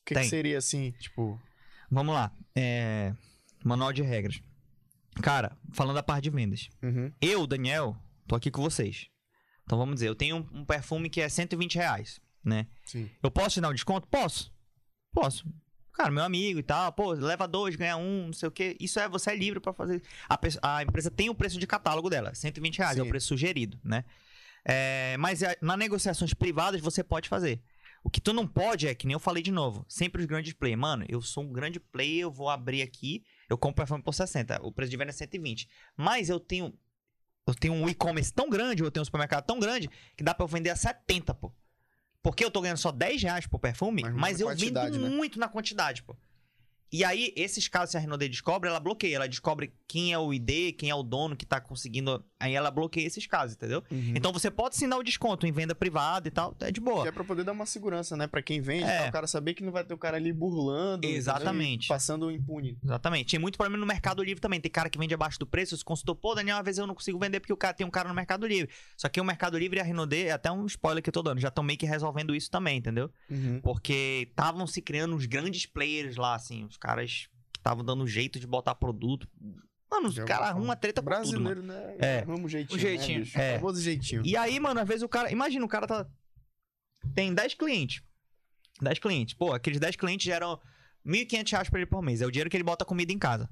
O 0.01 0.05
que, 0.05 0.15
que 0.15 0.23
seria 0.25 0.57
assim, 0.57 0.91
tipo. 0.99 1.39
Vamos 1.91 2.13
lá. 2.15 2.31
É... 2.55 3.13
Manual 3.63 3.93
de 3.93 4.01
regras. 4.01 4.41
Cara, 5.21 5.55
falando 5.73 5.95
da 5.95 6.03
parte 6.03 6.23
de 6.23 6.29
vendas. 6.29 6.69
Uhum. 6.81 7.11
Eu, 7.21 7.45
Daniel, 7.45 7.95
tô 8.27 8.35
aqui 8.35 8.49
com 8.49 8.61
vocês. 8.61 9.07
Então 9.63 9.77
vamos 9.77 9.95
dizer, 9.95 10.07
eu 10.07 10.15
tenho 10.15 10.37
um, 10.37 10.59
um 10.61 10.65
perfume 10.65 11.09
que 11.09 11.21
é 11.21 11.27
120 11.29 11.75
reais, 11.75 12.19
né? 12.43 12.65
Sim. 12.85 13.09
Eu 13.21 13.29
posso 13.29 13.55
te 13.55 13.61
dar 13.61 13.69
um 13.69 13.73
desconto? 13.73 14.07
Posso. 14.07 14.51
Posso. 15.13 15.45
Cara, 15.99 16.11
meu 16.11 16.23
amigo 16.23 16.59
e 16.59 16.63
tal, 16.63 16.93
pô, 16.93 17.11
leva 17.11 17.45
dois, 17.45 17.75
ganha 17.75 17.97
um, 17.97 18.27
não 18.27 18.33
sei 18.33 18.47
o 18.47 18.51
quê. 18.51 18.77
Isso 18.79 18.97
é, 19.01 19.09
você 19.09 19.31
é 19.31 19.35
livre 19.35 19.59
pra 19.59 19.73
fazer. 19.73 20.01
A, 20.29 20.39
a 20.77 20.81
empresa 20.81 21.11
tem 21.11 21.29
o 21.29 21.35
preço 21.35 21.59
de 21.59 21.67
catálogo 21.67 22.09
dela, 22.09 22.33
120 22.33 22.77
reais, 22.77 22.97
é 22.97 23.01
o 23.01 23.03
Sim. 23.03 23.09
preço 23.09 23.27
sugerido, 23.27 23.77
né? 23.83 24.05
É, 24.63 25.17
mas 25.17 25.43
é, 25.43 25.57
na 25.61 25.75
negociações 25.75 26.33
privadas 26.33 26.79
você 26.79 27.03
pode 27.03 27.27
fazer. 27.27 27.61
O 28.01 28.09
que 28.09 28.21
tu 28.21 28.31
não 28.31 28.47
pode 28.47 28.87
é, 28.87 28.95
que 28.95 29.05
nem 29.05 29.13
eu 29.13 29.19
falei 29.19 29.43
de 29.43 29.51
novo, 29.51 29.85
sempre 29.89 30.21
os 30.21 30.25
grandes 30.25 30.53
players. 30.53 30.79
Mano, 30.79 31.03
eu 31.09 31.21
sou 31.21 31.43
um 31.43 31.51
grande 31.51 31.81
player, 31.81 32.21
eu 32.21 32.31
vou 32.31 32.47
abrir 32.49 32.81
aqui, 32.81 33.25
eu 33.49 33.57
compro 33.57 33.83
perfume 33.83 34.01
por 34.01 34.13
60, 34.13 34.61
o 34.63 34.71
preço 34.71 34.89
de 34.89 34.95
venda 34.95 35.09
é 35.09 35.13
120. 35.13 35.67
Mas 35.97 36.29
eu 36.29 36.39
tenho 36.39 36.73
eu 37.45 37.53
tenho 37.53 37.73
um 37.73 37.89
e-commerce 37.89 38.31
tão 38.31 38.49
grande, 38.49 38.81
ou 38.83 38.87
eu 38.87 38.91
tenho 38.91 39.01
um 39.01 39.05
supermercado 39.05 39.45
tão 39.45 39.59
grande, 39.59 39.89
que 40.15 40.23
dá 40.23 40.33
pra 40.33 40.45
eu 40.45 40.47
vender 40.47 40.69
a 40.69 40.77
70, 40.77 41.33
pô. 41.33 41.51
Porque 42.21 42.43
eu 42.43 42.51
tô 42.51 42.61
ganhando 42.61 42.77
só 42.77 42.91
10 42.91 43.23
reais 43.23 43.47
por 43.47 43.59
perfume, 43.59 44.03
Mas 44.03 44.13
mas, 44.13 44.41
eu 44.41 44.55
vendo 44.55 44.99
né? 44.99 45.09
muito 45.09 45.39
na 45.39 45.47
quantidade, 45.47 46.03
pô. 46.03 46.15
E 46.91 47.03
aí, 47.03 47.31
esses 47.35 47.67
casos, 47.67 47.91
se 47.91 47.97
a 47.97 47.99
Renault 47.99 48.27
descobre, 48.27 48.67
ela 48.67 48.79
bloqueia. 48.79 49.15
Ela 49.15 49.27
descobre 49.27 49.71
quem 49.87 50.11
é 50.11 50.17
o 50.17 50.33
ID, 50.33 50.75
quem 50.75 50.89
é 50.89 50.95
o 50.95 51.03
dono 51.03 51.35
que 51.35 51.45
tá 51.45 51.61
conseguindo. 51.61 52.25
Aí 52.39 52.55
ela 52.55 52.71
bloqueia 52.71 53.05
esses 53.05 53.27
casos, 53.27 53.55
entendeu? 53.55 53.83
Uhum. 53.91 54.13
Então 54.15 54.31
você 54.31 54.49
pode 54.49 54.77
sim 54.77 54.87
dar 54.87 54.97
o 54.97 55.03
desconto 55.03 55.45
em 55.45 55.51
venda 55.51 55.75
privada 55.75 56.27
e 56.27 56.31
tal, 56.31 56.55
é 56.61 56.71
de 56.71 56.79
boa. 56.79 57.01
Que 57.03 57.09
é 57.09 57.11
pra 57.11 57.23
poder 57.23 57.43
dar 57.43 57.51
uma 57.51 57.65
segurança, 57.65 58.15
né? 58.15 58.27
Pra 58.27 58.41
quem 58.41 58.61
vende, 58.61 58.85
É. 58.85 59.09
o 59.09 59.11
cara 59.11 59.27
saber 59.27 59.53
que 59.53 59.61
não 59.63 59.73
vai 59.73 59.83
ter 59.83 59.93
o 59.93 59.97
cara 59.97 60.15
ali 60.15 60.31
burlando. 60.31 61.05
Exatamente. 61.05 61.85
E 61.85 61.87
Passando 61.89 62.31
impune. 62.31 62.77
Exatamente. 62.81 63.31
Tem 63.31 63.39
muito 63.39 63.57
problema 63.57 63.77
no 63.77 63.85
Mercado 63.85 64.23
Livre 64.23 64.39
também. 64.39 64.61
Tem 64.61 64.71
cara 64.71 64.89
que 64.89 64.97
vende 64.97 65.13
abaixo 65.13 65.37
do 65.37 65.45
preço. 65.45 65.75
Os 65.75 65.83
consultor, 65.83 66.15
pô, 66.15 66.33
Daniel, 66.33 66.57
às 66.57 66.63
vezes 66.63 66.79
eu 66.79 66.87
não 66.87 66.95
consigo 66.95 67.19
vender 67.19 67.41
porque 67.41 67.51
o 67.51 67.57
cara 67.57 67.73
tem 67.73 67.85
um 67.85 67.91
cara 67.91 68.07
no 68.07 68.15
Mercado 68.15 68.47
Livre. 68.47 68.69
Só 68.95 69.09
que 69.09 69.19
o 69.19 69.23
Mercado 69.25 69.57
Livre 69.57 69.77
e 69.77 69.81
a 69.81 69.83
Renault, 69.83 70.15
é 70.15 70.31
até 70.31 70.49
um 70.49 70.65
spoiler 70.65 71.03
que 71.03 71.09
eu 71.09 71.13
tô 71.13 71.21
dando, 71.21 71.39
já 71.41 71.49
estão 71.49 71.63
meio 71.63 71.77
que 71.77 71.85
resolvendo 71.85 72.33
isso 72.33 72.49
também, 72.49 72.77
entendeu? 72.77 73.11
Uhum. 73.29 73.59
Porque 73.61 74.27
estavam 74.29 74.65
se 74.65 74.81
criando 74.81 75.13
uns 75.13 75.25
grandes 75.25 75.65
players 75.65 76.15
lá, 76.15 76.35
assim, 76.35 76.63
os 76.63 76.77
caras 76.77 77.27
que 77.51 77.59
estavam 77.59 77.83
dando 77.83 78.07
jeito 78.07 78.39
de 78.39 78.47
botar 78.47 78.75
produto. 78.75 79.27
Mano, 79.91 80.07
os 80.09 80.13
Já 80.15 80.23
caras 80.25 80.49
arrumam 80.49 80.75
treta 80.75 81.01
com 81.01 81.09
tudo, 81.09 81.41
mano. 81.41 81.61
Brasileiro, 81.61 81.63
né? 81.63 81.95
É. 81.99 82.19
Arruma 82.19 82.45
um 82.45 82.47
jeitinho. 82.49 82.77
Um 82.77 82.79
jeitinho. 82.81 83.19
Né, 83.19 83.23
bicho? 83.25 83.39
É. 83.39 83.55
Famoso 83.59 83.81
jeitinho. 83.81 84.21
E 84.25 84.37
aí, 84.37 84.59
mano, 84.59 84.79
às 84.79 84.87
vezes 84.87 85.03
o 85.03 85.09
cara. 85.09 85.31
Imagina, 85.31 85.65
o 85.65 85.69
cara 85.69 85.87
tá. 85.87 86.05
Tem 87.15 87.33
10 87.33 87.53
clientes. 87.55 88.01
10 88.81 88.99
clientes. 88.99 89.33
Pô, 89.33 89.51
aqueles 89.53 89.79
10 89.79 89.95
clientes 89.95 90.25
geram 90.25 90.59
1.500 91.05 91.51
reais 91.51 91.69
pra 91.69 91.79
ele 91.79 91.85
por 91.89 92.01
mês. 92.01 92.21
É 92.21 92.25
o 92.25 92.31
dinheiro 92.31 92.49
que 92.49 92.57
ele 92.57 92.63
bota 92.63 92.85
comida 92.85 93.11
em 93.11 93.17
casa. 93.17 93.49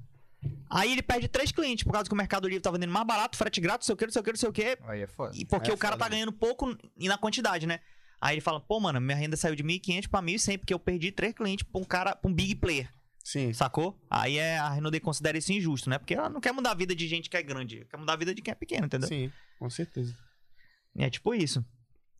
Aí 0.70 0.92
ele 0.92 1.02
perde 1.02 1.26
três 1.26 1.50
clientes 1.50 1.82
por 1.82 1.92
causa 1.92 2.08
que 2.08 2.14
o 2.14 2.16
Mercado 2.16 2.46
Livre 2.46 2.62
tá 2.62 2.70
vendendo 2.70 2.92
mais 2.92 3.06
barato, 3.06 3.36
frete 3.36 3.60
grátis, 3.60 3.88
não 3.88 3.88
sei 3.88 3.94
o 3.94 3.96
que, 3.96 4.04
não 4.06 4.12
sei 4.12 4.20
o 4.20 4.24
que, 4.24 4.30
não 4.30 4.38
sei 4.38 4.48
o 4.48 4.52
que. 4.52 4.78
Aí 4.84 5.00
é 5.02 5.06
foda. 5.06 5.36
E 5.36 5.44
porque 5.44 5.70
É 5.70 5.74
o 5.74 5.76
cara 5.76 5.94
foda, 5.94 6.04
tá 6.04 6.10
né? 6.10 6.16
ganhando 6.16 6.32
pouco 6.32 6.76
e 6.96 7.08
na 7.08 7.18
quantidade, 7.18 7.66
né? 7.66 7.80
Aí 8.20 8.34
ele 8.34 8.40
fala, 8.40 8.60
pô, 8.60 8.78
mano, 8.78 9.00
minha 9.00 9.16
renda 9.16 9.36
saiu 9.36 9.56
de 9.56 9.64
1.500 9.64 10.08
pra 10.08 10.22
1.100 10.22 10.58
porque 10.58 10.72
eu 10.74 10.78
perdi 10.78 11.10
três 11.10 11.32
clientes 11.34 11.64
pra 11.64 11.80
um 11.80 11.84
cara, 11.84 12.14
pra 12.14 12.30
um 12.30 12.34
big 12.34 12.54
player, 12.56 12.92
Sim. 13.28 13.52
sacou? 13.52 14.00
Aí 14.08 14.38
é, 14.38 14.56
a 14.56 14.70
Renault 14.70 14.98
considera 15.00 15.36
isso 15.36 15.52
injusto, 15.52 15.90
né? 15.90 15.98
Porque 15.98 16.14
ela 16.14 16.30
não 16.30 16.40
quer 16.40 16.50
mudar 16.50 16.70
a 16.70 16.74
vida 16.74 16.96
de 16.96 17.06
gente 17.06 17.28
que 17.28 17.36
é 17.36 17.42
grande, 17.42 17.84
quer 17.84 17.98
mudar 17.98 18.14
a 18.14 18.16
vida 18.16 18.34
de 18.34 18.40
quem 18.40 18.52
é 18.52 18.54
pequeno, 18.54 18.86
entendeu? 18.86 19.06
Sim, 19.06 19.30
com 19.58 19.68
certeza. 19.68 20.16
É 20.96 21.10
tipo 21.10 21.34
isso. 21.34 21.62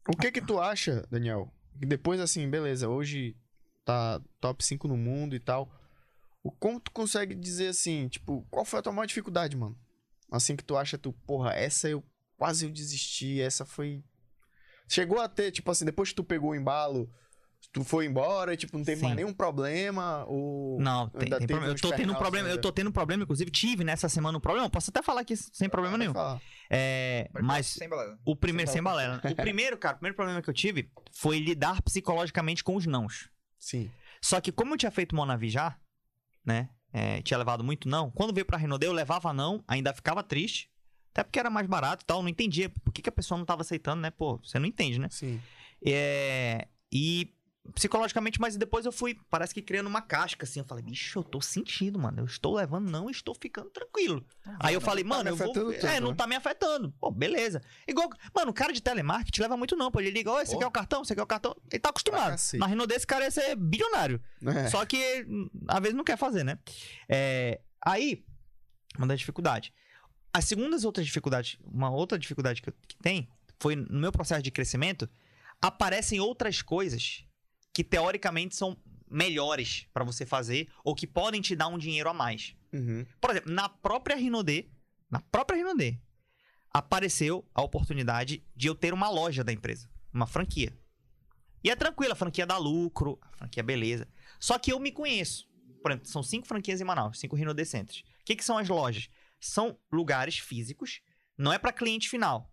O 0.06 0.14
que 0.14 0.30
que 0.30 0.42
tu 0.42 0.60
acha, 0.60 1.06
Daniel? 1.10 1.50
que 1.80 1.86
Depois, 1.86 2.20
assim, 2.20 2.46
beleza, 2.50 2.90
hoje 2.90 3.34
tá 3.86 4.20
top 4.38 4.62
5 4.62 4.86
no 4.86 4.98
mundo 4.98 5.34
e 5.34 5.40
tal. 5.40 5.72
O 6.42 6.52
como 6.52 6.78
tu 6.78 6.90
consegue 6.90 7.34
dizer 7.34 7.68
assim, 7.68 8.06
tipo, 8.08 8.46
qual 8.50 8.66
foi 8.66 8.80
a 8.80 8.82
tua 8.82 8.92
maior 8.92 9.06
dificuldade, 9.06 9.56
mano? 9.56 9.78
Assim 10.30 10.56
que 10.56 10.62
tu 10.62 10.76
acha, 10.76 10.98
tu, 10.98 11.14
porra, 11.26 11.54
essa 11.54 11.88
eu 11.88 12.04
quase 12.36 12.66
eu 12.66 12.70
desisti, 12.70 13.40
essa 13.40 13.64
foi. 13.64 14.04
Chegou 14.86 15.18
a 15.18 15.26
ter, 15.26 15.52
tipo 15.52 15.70
assim, 15.70 15.86
depois 15.86 16.10
que 16.10 16.16
tu 16.16 16.24
pegou 16.24 16.50
o 16.50 16.54
embalo, 16.54 17.10
tu 17.72 17.84
foi 17.84 18.06
embora 18.06 18.54
e, 18.54 18.56
tipo, 18.56 18.76
não 18.76 18.84
teve 18.84 19.00
Sim. 19.00 19.04
mais 19.06 19.16
nenhum 19.16 19.32
problema? 19.32 20.24
Ou. 20.26 20.80
Não, 20.80 21.08
tem, 21.10 21.28
tem 21.28 21.46
problema. 21.46 21.66
Eu 21.66 21.74
tô 21.76 21.92
tendo 21.92 22.12
um 22.12 22.16
problema, 22.16 22.48
eu 22.48 22.60
tô 22.60 22.72
tendo 22.72 22.88
um 22.88 22.92
problema, 22.92 23.22
inclusive 23.24 23.50
tive 23.50 23.84
nessa 23.84 24.08
semana 24.08 24.38
um 24.38 24.40
problema. 24.40 24.68
Posso 24.70 24.90
até 24.90 25.02
falar 25.02 25.20
aqui 25.22 25.36
sem 25.36 25.68
problema 25.68 25.98
nenhum. 25.98 26.12
falar. 26.12 26.40
É, 26.70 27.28
Pode 27.32 27.44
mas 27.44 27.66
Sem 27.66 27.88
balela. 27.88 28.18
o 28.24 28.36
primeiro, 28.36 28.68
Sem 28.68 28.74
sem 28.74 28.82
balela. 28.82 29.20
né? 29.22 29.30
O 29.30 29.34
primeiro, 29.36 29.76
cara, 29.78 29.94
o 29.94 29.98
primeiro 29.98 30.16
problema 30.16 30.42
que 30.42 30.50
eu 30.50 30.54
tive 30.54 30.90
foi 31.12 31.38
lidar 31.38 31.80
psicologicamente 31.82 32.62
com 32.62 32.76
os 32.76 32.86
nãos. 32.86 33.28
Sim. 33.58 33.90
Só 34.20 34.40
que 34.40 34.52
como 34.52 34.74
eu 34.74 34.78
tinha 34.78 34.90
feito 34.90 35.14
Monavi 35.14 35.48
já, 35.48 35.76
né? 36.44 36.70
é, 36.92 37.20
tinha 37.22 37.38
levado 37.38 37.62
muito 37.62 37.88
não. 37.88 38.10
Quando 38.10 38.32
veio 38.32 38.46
pra 38.46 38.56
Renault, 38.56 38.84
eu 38.84 38.92
levava 38.92 39.32
não, 39.32 39.62
ainda 39.66 39.92
ficava 39.92 40.22
triste. 40.22 40.70
Até 41.12 41.24
porque 41.24 41.38
era 41.38 41.50
mais 41.50 41.66
barato 41.66 42.02
e 42.04 42.06
tal, 42.06 42.22
não 42.22 42.28
entendia 42.28 42.68
por 42.68 42.92
que, 42.92 43.02
que 43.02 43.08
a 43.08 43.12
pessoa 43.12 43.36
não 43.38 43.44
tava 43.44 43.62
aceitando, 43.62 44.00
né? 44.00 44.10
Pô, 44.10 44.38
você 44.38 44.58
não 44.58 44.66
entende, 44.66 44.98
né? 44.98 45.08
Sim. 45.10 45.40
É, 45.84 46.68
e 46.92 47.34
psicologicamente, 47.74 48.40
mas 48.40 48.56
depois 48.56 48.86
eu 48.86 48.92
fui, 48.92 49.18
parece 49.30 49.52
que 49.54 49.60
criando 49.62 49.86
uma 49.86 50.00
casca, 50.02 50.44
assim. 50.44 50.60
Eu 50.60 50.64
falei, 50.64 50.84
bicho, 50.84 51.18
eu 51.18 51.22
tô 51.24 51.40
sentindo, 51.40 51.98
mano. 51.98 52.20
Eu 52.20 52.24
estou 52.24 52.54
levando 52.56 52.90
não 52.90 53.08
estou 53.10 53.34
ficando 53.34 53.70
tranquilo. 53.70 54.24
Aí 54.60 54.74
eu 54.74 54.80
falei, 54.80 55.04
tá 55.04 55.08
mano, 55.10 55.30
eu 55.30 55.36
vou. 55.36 55.50
afetando 55.50 55.72
é, 55.72 55.78
tanto, 55.78 56.00
não 56.02 56.10
né? 56.10 56.16
tá 56.16 56.26
me 56.26 56.34
afetando. 56.36 56.92
Pô, 57.00 57.10
beleza. 57.10 57.60
Igual, 57.86 58.08
mano, 58.34 58.50
o 58.50 58.54
cara 58.54 58.72
de 58.72 58.80
telemarketing 58.82 59.42
leva 59.42 59.56
muito 59.56 59.76
não, 59.76 59.90
pô. 59.90 60.00
Ele 60.00 60.10
liga, 60.10 60.30
oi, 60.32 60.46
você 60.46 60.56
quer 60.56 60.66
o 60.66 60.70
cartão? 60.70 61.04
Você 61.04 61.14
quer 61.14 61.22
o 61.22 61.26
cartão? 61.26 61.56
Ele 61.70 61.80
tá 61.80 61.90
acostumado. 61.90 62.30
cacete. 62.30 62.58
Na 62.60 62.66
Renault 62.66 62.88
desse 62.92 63.06
cara 63.06 63.24
ia 63.24 63.30
ser 63.30 63.54
bilionário. 63.56 64.20
É. 64.46 64.68
Só 64.68 64.84
que 64.84 65.26
às 65.68 65.80
vezes 65.80 65.96
não 65.96 66.04
quer 66.04 66.16
fazer, 66.16 66.44
né? 66.44 66.58
É, 67.08 67.60
aí, 67.84 68.24
uma 68.96 69.06
das 69.06 69.18
dificuldades. 69.18 69.70
As 70.32 70.44
segundas 70.44 70.84
outras 70.84 71.06
dificuldades, 71.06 71.58
uma 71.64 71.90
outra 71.90 72.18
dificuldade 72.18 72.60
que, 72.62 72.68
eu- 72.68 72.74
que 72.86 72.96
tem, 72.98 73.28
foi 73.58 73.74
no 73.76 73.98
meu 74.00 74.12
processo 74.12 74.42
de 74.42 74.50
crescimento, 74.50 75.08
aparecem 75.60 76.20
outras 76.20 76.62
coisas 76.62 77.24
que 77.78 77.84
teoricamente 77.84 78.56
são 78.56 78.76
melhores 79.08 79.86
pra 79.94 80.02
você 80.02 80.26
fazer 80.26 80.68
ou 80.82 80.96
que 80.96 81.06
podem 81.06 81.40
te 81.40 81.54
dar 81.54 81.68
um 81.68 81.78
dinheiro 81.78 82.10
a 82.10 82.12
mais. 82.12 82.56
Uhum. 82.72 83.06
Por 83.20 83.30
exemplo, 83.30 83.52
na 83.52 83.68
própria 83.68 84.16
Rinodê, 84.16 84.66
na 85.08 85.20
própria 85.20 85.58
Rinodê, 85.58 85.96
apareceu 86.72 87.48
a 87.54 87.62
oportunidade 87.62 88.44
de 88.56 88.66
eu 88.66 88.74
ter 88.74 88.92
uma 88.92 89.08
loja 89.08 89.44
da 89.44 89.52
empresa, 89.52 89.88
uma 90.12 90.26
franquia. 90.26 90.76
E 91.62 91.70
é 91.70 91.76
tranquilo, 91.76 92.14
a 92.14 92.16
franquia 92.16 92.44
dá 92.44 92.58
lucro, 92.58 93.16
a 93.22 93.30
franquia 93.36 93.60
é 93.60 93.62
beleza. 93.62 94.08
Só 94.40 94.58
que 94.58 94.72
eu 94.72 94.80
me 94.80 94.90
conheço. 94.90 95.48
Por 95.80 95.92
exemplo, 95.92 96.08
são 96.08 96.20
cinco 96.20 96.48
franquias 96.48 96.80
em 96.80 96.84
Manaus, 96.84 97.20
cinco 97.20 97.36
Rinodê 97.36 97.64
Centers. 97.64 98.00
O 98.00 98.24
que, 98.24 98.34
que 98.34 98.44
são 98.44 98.58
as 98.58 98.68
lojas? 98.68 99.08
São 99.38 99.78
lugares 99.92 100.36
físicos, 100.36 101.00
não 101.36 101.52
é 101.52 101.60
para 101.60 101.72
cliente 101.72 102.08
final. 102.08 102.52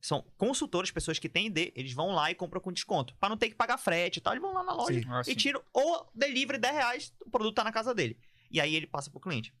São 0.00 0.24
consultores, 0.36 0.90
pessoas 0.90 1.18
que 1.18 1.28
têm 1.28 1.46
ID, 1.46 1.72
eles 1.74 1.92
vão 1.92 2.12
lá 2.12 2.30
e 2.30 2.34
compram 2.34 2.60
com 2.60 2.72
desconto. 2.72 3.14
Pra 3.16 3.28
não 3.28 3.36
ter 3.36 3.48
que 3.48 3.54
pagar 3.54 3.78
frete 3.78 4.18
e 4.18 4.20
tal, 4.20 4.34
eles 4.34 4.42
vão 4.42 4.52
lá 4.52 4.62
na 4.62 4.72
loja 4.72 5.00
Sim. 5.00 5.06
Ah, 5.08 5.22
e 5.26 5.34
tiram 5.34 5.62
o 5.74 6.06
delivery 6.14 6.58
10 6.58 6.74
reais, 6.74 7.12
o 7.24 7.30
produto 7.30 7.54
tá 7.54 7.64
na 7.64 7.72
casa 7.72 7.94
dele. 7.94 8.18
E 8.50 8.60
aí 8.60 8.74
ele 8.74 8.86
passa 8.86 9.10
pro 9.10 9.20
cliente. 9.20 9.52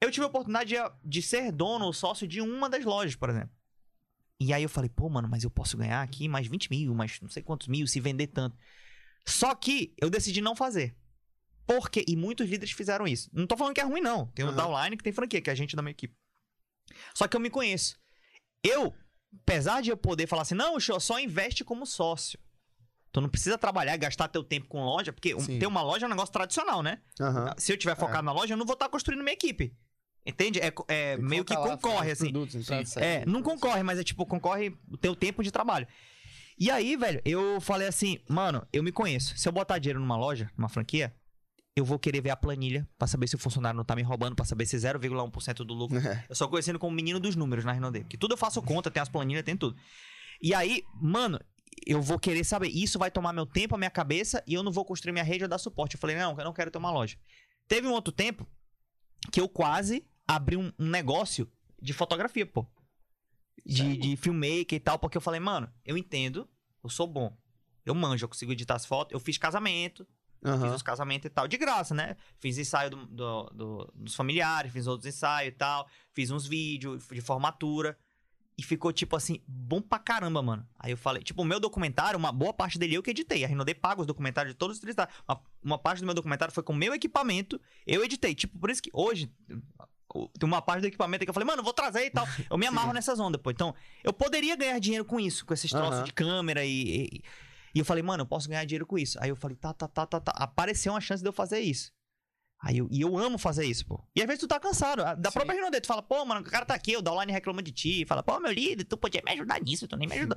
Eu 0.00 0.10
tive 0.10 0.24
a 0.24 0.28
oportunidade 0.28 0.70
de, 0.70 0.76
de 1.04 1.22
ser 1.22 1.52
dono 1.52 1.84
ou 1.84 1.92
sócio 1.92 2.26
de 2.26 2.40
uma 2.40 2.70
das 2.70 2.84
lojas, 2.84 3.14
por 3.14 3.28
exemplo. 3.28 3.50
E 4.40 4.54
aí 4.54 4.62
eu 4.62 4.68
falei, 4.70 4.88
pô, 4.88 5.10
mano, 5.10 5.28
mas 5.28 5.44
eu 5.44 5.50
posso 5.50 5.76
ganhar 5.76 6.00
aqui 6.00 6.26
mais 6.26 6.46
20 6.46 6.70
mil, 6.70 6.94
mais 6.94 7.20
não 7.20 7.28
sei 7.28 7.42
quantos 7.42 7.68
mil, 7.68 7.86
se 7.86 8.00
vender 8.00 8.28
tanto. 8.28 8.56
Só 9.26 9.54
que 9.54 9.92
eu 10.00 10.08
decidi 10.08 10.40
não 10.40 10.56
fazer. 10.56 10.96
Por 11.66 11.90
quê? 11.90 12.04
E 12.08 12.16
muitos 12.16 12.48
líderes 12.48 12.72
fizeram 12.72 13.06
isso. 13.06 13.30
Não 13.32 13.46
tô 13.46 13.56
falando 13.56 13.74
que 13.74 13.80
é 13.80 13.84
ruim, 13.84 14.00
não. 14.00 14.26
Tem 14.28 14.44
o 14.44 14.48
Aham. 14.48 14.56
Downline 14.56 14.96
que 14.96 15.04
tem 15.04 15.12
franquia, 15.12 15.42
que 15.42 15.50
é 15.50 15.52
a 15.52 15.56
gente 15.56 15.76
da 15.76 15.82
minha 15.82 15.92
equipe. 15.92 16.16
Só 17.14 17.28
que 17.28 17.36
eu 17.36 17.40
me 17.40 17.50
conheço. 17.50 17.96
Eu, 18.64 18.94
apesar 19.42 19.82
de 19.82 19.90
eu 19.90 19.96
poder 19.96 20.26
falar 20.26 20.42
assim, 20.42 20.54
não, 20.54 20.78
só 20.78 21.18
investe 21.18 21.64
como 21.64 21.86
sócio. 21.86 22.38
Tu 23.12 23.20
não 23.20 23.28
precisa 23.28 23.58
trabalhar 23.58 23.94
e 23.94 23.98
gastar 23.98 24.28
teu 24.28 24.44
tempo 24.44 24.68
com 24.68 24.84
loja, 24.84 25.12
porque 25.12 25.38
Sim. 25.40 25.58
ter 25.58 25.66
uma 25.66 25.82
loja 25.82 26.04
é 26.04 26.06
um 26.06 26.10
negócio 26.10 26.32
tradicional, 26.32 26.82
né? 26.82 27.00
Aham. 27.20 27.54
Se 27.58 27.72
eu 27.72 27.76
tiver 27.76 27.96
focado 27.96 28.22
na 28.22 28.32
loja, 28.32 28.54
eu 28.54 28.58
não 28.58 28.64
vou 28.64 28.74
estar 28.74 28.88
construindo 28.88 29.22
minha 29.22 29.32
equipe. 29.32 29.74
Entende? 30.24 30.60
É, 30.60 30.72
é 30.86 31.16
meio 31.16 31.44
que 31.44 31.56
concorre, 31.56 32.12
assim. 32.12 32.30
produtos, 32.30 32.66
sair, 32.66 32.86
É, 33.04 33.26
não 33.26 33.42
concorre, 33.42 33.82
mas 33.82 33.98
é 33.98 34.04
tipo, 34.04 34.24
concorre 34.26 34.76
o 34.88 34.96
teu 34.96 35.16
tempo 35.16 35.42
de 35.42 35.50
trabalho. 35.50 35.88
E 36.58 36.70
aí, 36.70 36.94
velho, 36.94 37.20
eu 37.24 37.60
falei 37.60 37.88
assim, 37.88 38.20
mano, 38.28 38.66
eu 38.72 38.82
me 38.82 38.92
conheço. 38.92 39.36
Se 39.36 39.48
eu 39.48 39.52
botar 39.52 39.78
dinheiro 39.78 39.98
numa 39.98 40.16
loja, 40.16 40.50
numa 40.56 40.68
franquia, 40.68 41.12
eu 41.76 41.84
vou 41.84 41.98
querer 41.98 42.20
ver 42.20 42.30
a 42.30 42.36
planilha 42.36 42.88
pra 42.98 43.06
saber 43.06 43.28
se 43.28 43.36
o 43.36 43.38
funcionário 43.38 43.76
não 43.76 43.84
tá 43.84 43.94
me 43.94 44.02
roubando, 44.02 44.34
pra 44.34 44.44
saber 44.44 44.66
se 44.66 44.76
0,1% 44.76 45.54
do 45.64 45.74
lucro. 45.74 45.98
É. 45.98 46.24
Eu 46.28 46.34
sou 46.34 46.48
conhecido 46.48 46.78
como 46.78 46.92
o 46.92 46.94
menino 46.94 47.20
dos 47.20 47.36
números 47.36 47.64
na 47.64 47.72
Renault. 47.72 48.00
Porque 48.00 48.16
tudo 48.16 48.34
eu 48.34 48.38
faço 48.38 48.60
conta, 48.62 48.90
tem 48.90 49.00
as 49.00 49.08
planilhas, 49.08 49.44
tem 49.44 49.56
tudo. 49.56 49.76
E 50.42 50.52
aí, 50.54 50.82
mano, 50.94 51.38
eu 51.86 52.02
vou 52.02 52.18
querer 52.18 52.44
saber. 52.44 52.68
Isso 52.68 52.98
vai 52.98 53.10
tomar 53.10 53.32
meu 53.32 53.46
tempo, 53.46 53.74
a 53.74 53.78
minha 53.78 53.90
cabeça, 53.90 54.42
e 54.46 54.54
eu 54.54 54.62
não 54.62 54.72
vou 54.72 54.84
construir 54.84 55.12
minha 55.12 55.24
rede 55.24 55.44
ou 55.44 55.48
dar 55.48 55.58
suporte. 55.58 55.94
Eu 55.94 56.00
falei, 56.00 56.16
não, 56.16 56.36
eu 56.36 56.44
não 56.44 56.52
quero 56.52 56.70
ter 56.70 56.78
uma 56.78 56.90
loja. 56.90 57.16
Teve 57.68 57.86
um 57.86 57.92
outro 57.92 58.12
tempo 58.12 58.46
que 59.30 59.40
eu 59.40 59.48
quase 59.48 60.04
abri 60.26 60.56
um, 60.56 60.72
um 60.78 60.88
negócio 60.88 61.50
de 61.80 61.92
fotografia, 61.92 62.46
pô. 62.46 62.66
De, 63.64 63.96
de 63.96 64.16
filmmaker 64.16 64.74
e 64.74 64.80
tal, 64.80 64.98
porque 64.98 65.16
eu 65.16 65.20
falei, 65.20 65.38
mano, 65.38 65.70
eu 65.84 65.96
entendo, 65.96 66.48
eu 66.82 66.90
sou 66.90 67.06
bom. 67.06 67.36
Eu 67.84 67.94
manjo, 67.94 68.24
eu 68.24 68.28
consigo 68.28 68.52
editar 68.52 68.74
as 68.74 68.86
fotos. 68.86 69.12
Eu 69.12 69.20
fiz 69.20 69.36
casamento, 69.38 70.06
Fiz 70.42 70.50
Aham. 70.50 70.74
os 70.74 70.82
casamentos 70.82 71.26
e 71.26 71.30
tal, 71.30 71.46
de 71.46 71.56
graça, 71.58 71.94
né? 71.94 72.16
Fiz 72.38 72.56
ensaio 72.56 72.88
do- 72.90 73.06
do- 73.06 73.50
do- 73.54 73.92
dos 73.94 74.14
familiares, 74.14 74.72
fiz 74.72 74.86
outros 74.86 75.06
ensaios 75.06 75.52
e 75.52 75.56
tal. 75.56 75.86
Fiz 76.14 76.30
uns 76.30 76.46
vídeos 76.46 77.06
de 77.08 77.20
formatura. 77.20 77.96
E 78.56 78.62
ficou, 78.62 78.92
tipo 78.92 79.16
assim, 79.16 79.40
bom 79.48 79.80
pra 79.80 79.98
caramba, 79.98 80.42
mano. 80.42 80.66
Aí 80.78 80.90
eu 80.90 80.96
falei, 80.98 81.22
tipo, 81.22 81.40
o 81.40 81.44
meu 81.46 81.58
documentário, 81.58 82.18
uma 82.18 82.30
boa 82.30 82.52
parte 82.52 82.78
dele 82.78 82.94
eu 82.94 83.02
que 83.02 83.10
editei. 83.10 83.42
A 83.42 83.48
Renaudet 83.48 83.80
paga 83.80 84.02
os 84.02 84.06
documentários 84.06 84.52
de 84.52 84.58
todos 84.58 84.76
os 84.76 84.82
utilitários. 84.82 85.14
Uma, 85.26 85.40
uma 85.62 85.78
parte 85.78 86.00
do 86.00 86.04
meu 86.06 86.14
documentário 86.14 86.52
foi 86.52 86.62
com 86.62 86.74
o 86.74 86.76
meu 86.76 86.92
equipamento, 86.92 87.58
eu 87.86 88.04
editei. 88.04 88.34
Tipo, 88.34 88.58
por 88.58 88.68
isso 88.70 88.82
que 88.82 88.90
hoje. 88.92 89.32
Tem 90.38 90.46
uma 90.46 90.60
parte 90.60 90.80
do 90.82 90.88
equipamento 90.88 91.24
que 91.24 91.30
eu 91.30 91.34
falei, 91.34 91.46
mano, 91.46 91.60
eu 91.60 91.64
vou 91.64 91.72
trazer 91.72 92.04
e 92.04 92.10
tal. 92.10 92.26
Eu 92.50 92.58
me 92.58 92.66
amarro 92.66 92.92
nessas 92.92 93.20
ondas, 93.20 93.40
pô. 93.40 93.50
Então, 93.50 93.72
eu 94.02 94.12
poderia 94.12 94.56
ganhar 94.56 94.78
dinheiro 94.80 95.04
com 95.04 95.20
isso, 95.20 95.46
com 95.46 95.54
esses 95.54 95.70
troços 95.70 95.94
Aham. 95.98 96.04
de 96.04 96.12
câmera 96.12 96.64
e, 96.64 97.06
e, 97.14 97.22
e 97.74 97.78
eu 97.78 97.84
falei, 97.84 98.02
mano, 98.02 98.22
eu 98.22 98.26
posso 98.26 98.48
ganhar 98.48 98.64
dinheiro 98.64 98.86
com 98.86 98.98
isso. 98.98 99.18
Aí 99.20 99.28
eu 99.30 99.36
falei, 99.36 99.56
tá, 99.56 99.72
tá, 99.72 99.86
tá, 99.88 100.06
tá, 100.06 100.20
tá. 100.20 100.32
Apareceu 100.36 100.92
uma 100.92 101.00
chance 101.00 101.22
de 101.22 101.28
eu 101.28 101.32
fazer 101.32 101.60
isso. 101.60 101.92
Aí 102.62 102.76
eu, 102.78 102.88
e 102.90 103.00
eu 103.00 103.16
amo 103.16 103.38
fazer 103.38 103.64
isso, 103.64 103.86
pô. 103.86 104.04
E 104.14 104.20
às 104.20 104.26
vezes 104.26 104.40
tu 104.40 104.46
tá 104.48 104.60
cansado. 104.60 105.00
a- 105.02 105.14
Da 105.14 105.30
Sim. 105.30 105.34
própria 105.34 105.54
Rinode, 105.56 105.80
tu 105.80 105.86
fala, 105.86 106.02
pô, 106.02 106.24
mano, 106.26 106.40
o 106.42 106.44
cara 106.44 106.66
tá 106.66 106.74
aqui, 106.74 106.96
o 106.96 107.00
Downline 107.00 107.32
reclama 107.32 107.62
de 107.62 107.72
ti. 107.72 108.04
Fala, 108.06 108.22
pô, 108.22 108.38
meu 108.38 108.52
líder, 108.52 108.84
tu 108.84 108.96
podia 108.98 109.22
me 109.24 109.32
ajudar 109.32 109.60
nisso, 109.62 109.88
tu 109.88 109.96
nem 109.96 110.06
me 110.08 110.14
ajudou. 110.14 110.36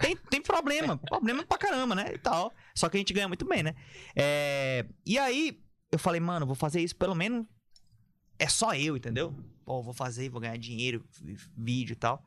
Tem, 0.00 0.16
tem 0.16 0.42
problema, 0.42 0.96
problema 1.06 1.44
pra 1.44 1.58
caramba, 1.58 1.94
né? 1.94 2.12
E 2.14 2.18
tal. 2.18 2.52
Só 2.74 2.88
que 2.88 2.96
a 2.96 3.00
gente 3.00 3.12
ganha 3.12 3.28
muito 3.28 3.44
bem, 3.46 3.62
né? 3.62 3.74
É, 4.16 4.86
E 5.06 5.18
aí, 5.18 5.62
eu 5.92 5.98
falei, 5.98 6.20
mano, 6.20 6.46
vou 6.46 6.54
fazer 6.56 6.80
isso 6.80 6.96
pelo 6.96 7.14
menos. 7.14 7.46
É 8.38 8.48
só 8.48 8.74
eu, 8.74 8.96
entendeu? 8.96 9.32
Pô, 9.64 9.80
vou 9.82 9.92
fazer, 9.94 10.28
vou 10.30 10.40
ganhar 10.40 10.56
dinheiro, 10.56 11.04
vídeo 11.56 11.92
e 11.92 11.96
tal. 11.96 12.24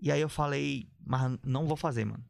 E 0.00 0.12
aí 0.12 0.20
eu 0.20 0.28
falei, 0.28 0.88
mas 1.04 1.36
não 1.42 1.66
vou 1.66 1.76
fazer, 1.76 2.04
mano. 2.04 2.24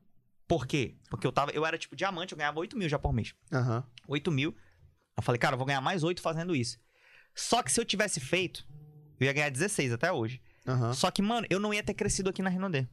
Por 0.52 0.66
quê? 0.66 0.96
Porque 1.08 1.26
eu 1.26 1.32
tava. 1.32 1.50
Eu 1.52 1.64
era 1.64 1.78
tipo 1.78 1.96
diamante, 1.96 2.32
eu 2.32 2.36
ganhava 2.36 2.60
8 2.60 2.76
mil 2.76 2.86
já 2.86 2.98
por 2.98 3.10
mês. 3.10 3.34
Aham. 3.50 3.82
8 4.06 4.30
mil. 4.30 4.54
Eu 5.16 5.22
falei, 5.22 5.38
cara, 5.38 5.54
eu 5.54 5.56
vou 5.56 5.66
ganhar 5.66 5.80
mais 5.80 6.04
8 6.04 6.20
fazendo 6.20 6.54
isso. 6.54 6.78
Só 7.34 7.62
que 7.62 7.72
se 7.72 7.80
eu 7.80 7.86
tivesse 7.86 8.20
feito, 8.20 8.66
eu 9.18 9.24
ia 9.24 9.32
ganhar 9.32 9.48
16 9.48 9.94
até 9.94 10.12
hoje. 10.12 10.42
Aham. 10.68 10.92
Só 10.92 11.10
que, 11.10 11.22
mano, 11.22 11.46
eu 11.48 11.58
não 11.58 11.72
ia 11.72 11.82
ter 11.82 11.94
crescido 11.94 12.28
aqui 12.28 12.42
na 12.42 12.50
Renaudê. 12.50 12.86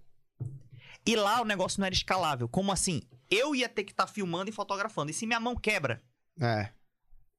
E 1.05 1.17
lá 1.17 1.41
o 1.41 1.45
negócio 1.45 1.81
não 1.81 1.85
era 1.85 1.93
escalável. 1.93 2.47
Como 2.47 2.71
assim? 2.71 3.01
Eu 3.29 3.53
ia 3.53 3.67
ter 3.67 3.83
que 3.83 3.91
estar 3.91 4.07
filmando 4.07 4.49
e 4.49 4.53
fotografando. 4.53 5.11
E 5.11 5.13
se 5.13 5.27
minha 5.27 5.41
mão 5.41 5.53
quebra? 5.53 6.01
É. 6.39 6.69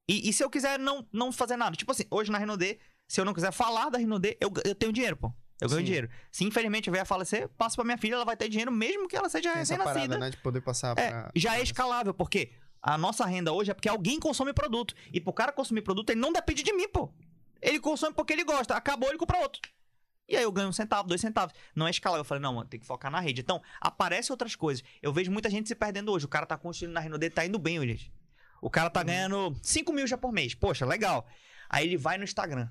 E, 0.07 0.29
e 0.29 0.31
se 0.31 0.43
eu 0.43 0.51
quiser 0.51 0.77
não, 0.77 1.03
não 1.11 1.31
fazer 1.31 1.57
nada? 1.57 1.75
Tipo 1.75 1.93
assim, 1.93 2.05
hoje 2.11 2.31
na 2.31 2.37
Renaudê, 2.37 2.77
se 3.07 3.19
eu 3.19 3.25
não 3.25 3.33
quiser 3.33 3.51
falar 3.51 3.89
da 3.89 3.97
Renaudê, 3.97 4.37
eu, 4.39 4.53
eu 4.65 4.75
tenho 4.75 4.93
dinheiro, 4.93 5.17
pô. 5.17 5.33
Eu 5.61 5.69
ganho 5.69 5.79
Sim. 5.81 5.85
dinheiro. 5.85 6.09
Se 6.31 6.43
infelizmente 6.43 6.87
eu 6.87 6.91
vier 6.91 7.03
a 7.03 7.05
falecer, 7.05 7.47
passo 7.49 7.75
pra 7.75 7.85
minha 7.85 7.97
filha, 7.97 8.15
ela 8.15 8.25
vai 8.25 8.35
ter 8.35 8.49
dinheiro 8.49 8.71
mesmo 8.71 9.07
que 9.07 9.15
ela 9.15 9.29
seja 9.29 9.53
recém-nascida. 9.53 10.17
né? 10.17 10.31
De 10.31 10.37
poder 10.37 10.59
passar 10.61 10.97
É, 10.97 11.09
pra... 11.09 11.31
já 11.35 11.55
é 11.57 11.61
escalável, 11.61 12.13
porque 12.13 12.51
a 12.81 12.97
nossa 12.97 13.25
renda 13.25 13.53
hoje 13.53 13.69
é 13.71 13.73
porque 13.73 13.87
alguém 13.87 14.19
consome 14.19 14.51
produto. 14.53 14.95
E 15.13 15.21
pro 15.21 15.31
cara 15.31 15.51
consumir 15.51 15.83
produto, 15.83 16.09
ele 16.09 16.19
não 16.19 16.33
depende 16.33 16.63
de 16.63 16.73
mim, 16.73 16.89
pô. 16.89 17.13
Ele 17.61 17.79
consome 17.79 18.13
porque 18.15 18.33
ele 18.33 18.43
gosta. 18.43 18.75
Acabou, 18.75 19.07
ele 19.09 19.19
compra 19.19 19.37
outro. 19.39 19.61
E 20.27 20.35
aí 20.35 20.43
eu 20.43 20.51
ganho 20.51 20.69
um 20.69 20.73
centavo, 20.73 21.07
dois 21.07 21.21
centavos. 21.21 21.53
Não 21.75 21.85
é 21.85 21.91
escalar. 21.91 22.19
Eu 22.19 22.23
falei, 22.23 22.41
não, 22.41 22.53
mano, 22.55 22.67
tem 22.67 22.79
que 22.79 22.85
focar 22.85 23.11
na 23.11 23.19
rede. 23.19 23.41
Então, 23.41 23.61
aparecem 23.79 24.33
outras 24.33 24.55
coisas. 24.55 24.83
Eu 25.01 25.13
vejo 25.13 25.29
muita 25.29 25.49
gente 25.49 25.67
se 25.67 25.75
perdendo 25.75 26.11
hoje. 26.11 26.25
O 26.25 26.29
cara 26.29 26.45
tá 26.45 26.57
construindo 26.57 26.93
na 26.93 26.99
renda 27.01 27.17
dele, 27.19 27.33
tá 27.33 27.45
indo 27.45 27.59
bem, 27.59 27.77
Williams. 27.77 28.09
O 28.61 28.69
cara 28.69 28.89
tá 28.89 29.03
ganhando 29.03 29.53
5 29.61 29.91
mil 29.93 30.07
já 30.07 30.17
por 30.17 30.31
mês. 30.31 30.55
Poxa, 30.55 30.85
legal. 30.85 31.27
Aí 31.69 31.85
ele 31.85 31.97
vai 31.97 32.17
no 32.17 32.23
Instagram. 32.23 32.69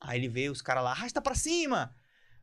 Aí 0.00 0.18
ele 0.18 0.28
vê 0.28 0.48
os 0.48 0.62
caras 0.62 0.84
lá, 0.84 0.90
arrasta 0.90 1.20
pra 1.20 1.34
cima. 1.34 1.94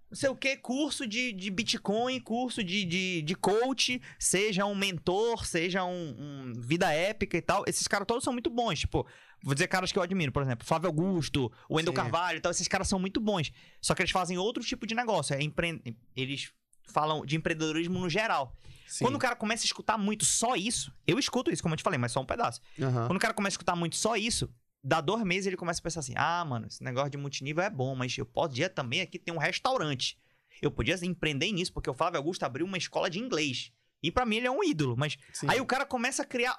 Não 0.09 0.15
sei 0.15 0.29
o 0.29 0.35
que, 0.35 0.55
curso 0.57 1.07
de, 1.07 1.33
de 1.33 1.49
Bitcoin, 1.49 2.19
curso 2.19 2.63
de, 2.63 2.85
de, 2.85 3.23
de 3.23 3.35
coach, 3.35 3.99
seja 4.19 4.63
um 4.63 4.75
mentor, 4.75 5.43
seja 5.43 5.83
um, 5.83 6.15
um 6.19 6.53
vida 6.55 6.91
épica 6.91 7.35
e 7.35 7.41
tal. 7.41 7.63
Esses 7.65 7.87
caras 7.87 8.05
todos 8.05 8.23
são 8.23 8.31
muito 8.31 8.51
bons. 8.51 8.81
Tipo, 8.81 9.07
vou 9.41 9.55
dizer 9.55 9.67
caras 9.67 9.91
que 9.91 9.97
eu 9.97 10.03
admiro, 10.03 10.31
por 10.31 10.43
exemplo, 10.43 10.67
Flávio 10.67 10.87
Augusto, 10.87 11.51
o 11.67 11.77
Wendel 11.77 11.93
Sim. 11.93 11.97
Carvalho 11.97 12.37
e 12.37 12.41
tal. 12.41 12.51
Esses 12.51 12.67
caras 12.67 12.87
são 12.87 12.99
muito 12.99 13.19
bons. 13.19 13.51
Só 13.81 13.95
que 13.95 14.03
eles 14.03 14.11
fazem 14.11 14.37
outro 14.37 14.63
tipo 14.63 14.85
de 14.85 14.93
negócio. 14.93 15.33
É 15.33 15.41
empre... 15.41 15.81
Eles 16.15 16.53
falam 16.91 17.25
de 17.25 17.35
empreendedorismo 17.35 17.99
no 17.99 18.07
geral. 18.07 18.55
Sim. 18.85 19.05
Quando 19.05 19.15
o 19.15 19.19
cara 19.19 19.35
começa 19.35 19.63
a 19.63 19.65
escutar 19.65 19.97
muito 19.97 20.25
só 20.25 20.55
isso, 20.55 20.93
eu 21.07 21.17
escuto 21.17 21.51
isso, 21.51 21.63
como 21.63 21.73
eu 21.73 21.77
te 21.77 21.83
falei, 21.83 21.97
mas 21.97 22.11
só 22.11 22.21
um 22.21 22.25
pedaço. 22.25 22.61
Aham. 22.79 23.07
Quando 23.07 23.17
o 23.17 23.19
cara 23.19 23.33
começa 23.33 23.55
a 23.55 23.57
escutar 23.57 23.75
muito 23.75 23.95
só 23.95 24.15
isso, 24.15 24.47
dá 24.83 24.99
dois 24.99 25.23
meses 25.23 25.47
ele 25.47 25.57
começa 25.57 25.79
a 25.79 25.83
pensar 25.83 26.01
assim: 26.01 26.13
ah, 26.15 26.43
mano, 26.45 26.67
esse 26.67 26.83
negócio 26.83 27.09
de 27.09 27.17
multinível 27.17 27.63
é 27.63 27.69
bom, 27.69 27.95
mas 27.95 28.17
eu 28.17 28.25
podia 28.25 28.69
também 28.69 29.01
aqui 29.01 29.17
ter 29.17 29.31
um 29.31 29.37
restaurante. 29.37 30.17
Eu 30.61 30.71
podia 30.71 30.95
empreender 31.03 31.51
nisso, 31.51 31.73
porque 31.73 31.89
o 31.89 31.93
Flávio 31.93 32.17
Augusto 32.17 32.43
abriu 32.43 32.65
uma 32.65 32.77
escola 32.77 33.09
de 33.09 33.19
inglês. 33.19 33.71
E 34.01 34.11
pra 34.11 34.25
mim 34.25 34.37
ele 34.37 34.47
é 34.47 34.51
um 34.51 34.63
ídolo, 34.63 34.95
mas 34.97 35.17
Sim. 35.33 35.47
aí 35.49 35.59
o 35.61 35.65
cara 35.65 35.85
começa 35.85 36.23
a 36.23 36.25
criar 36.25 36.57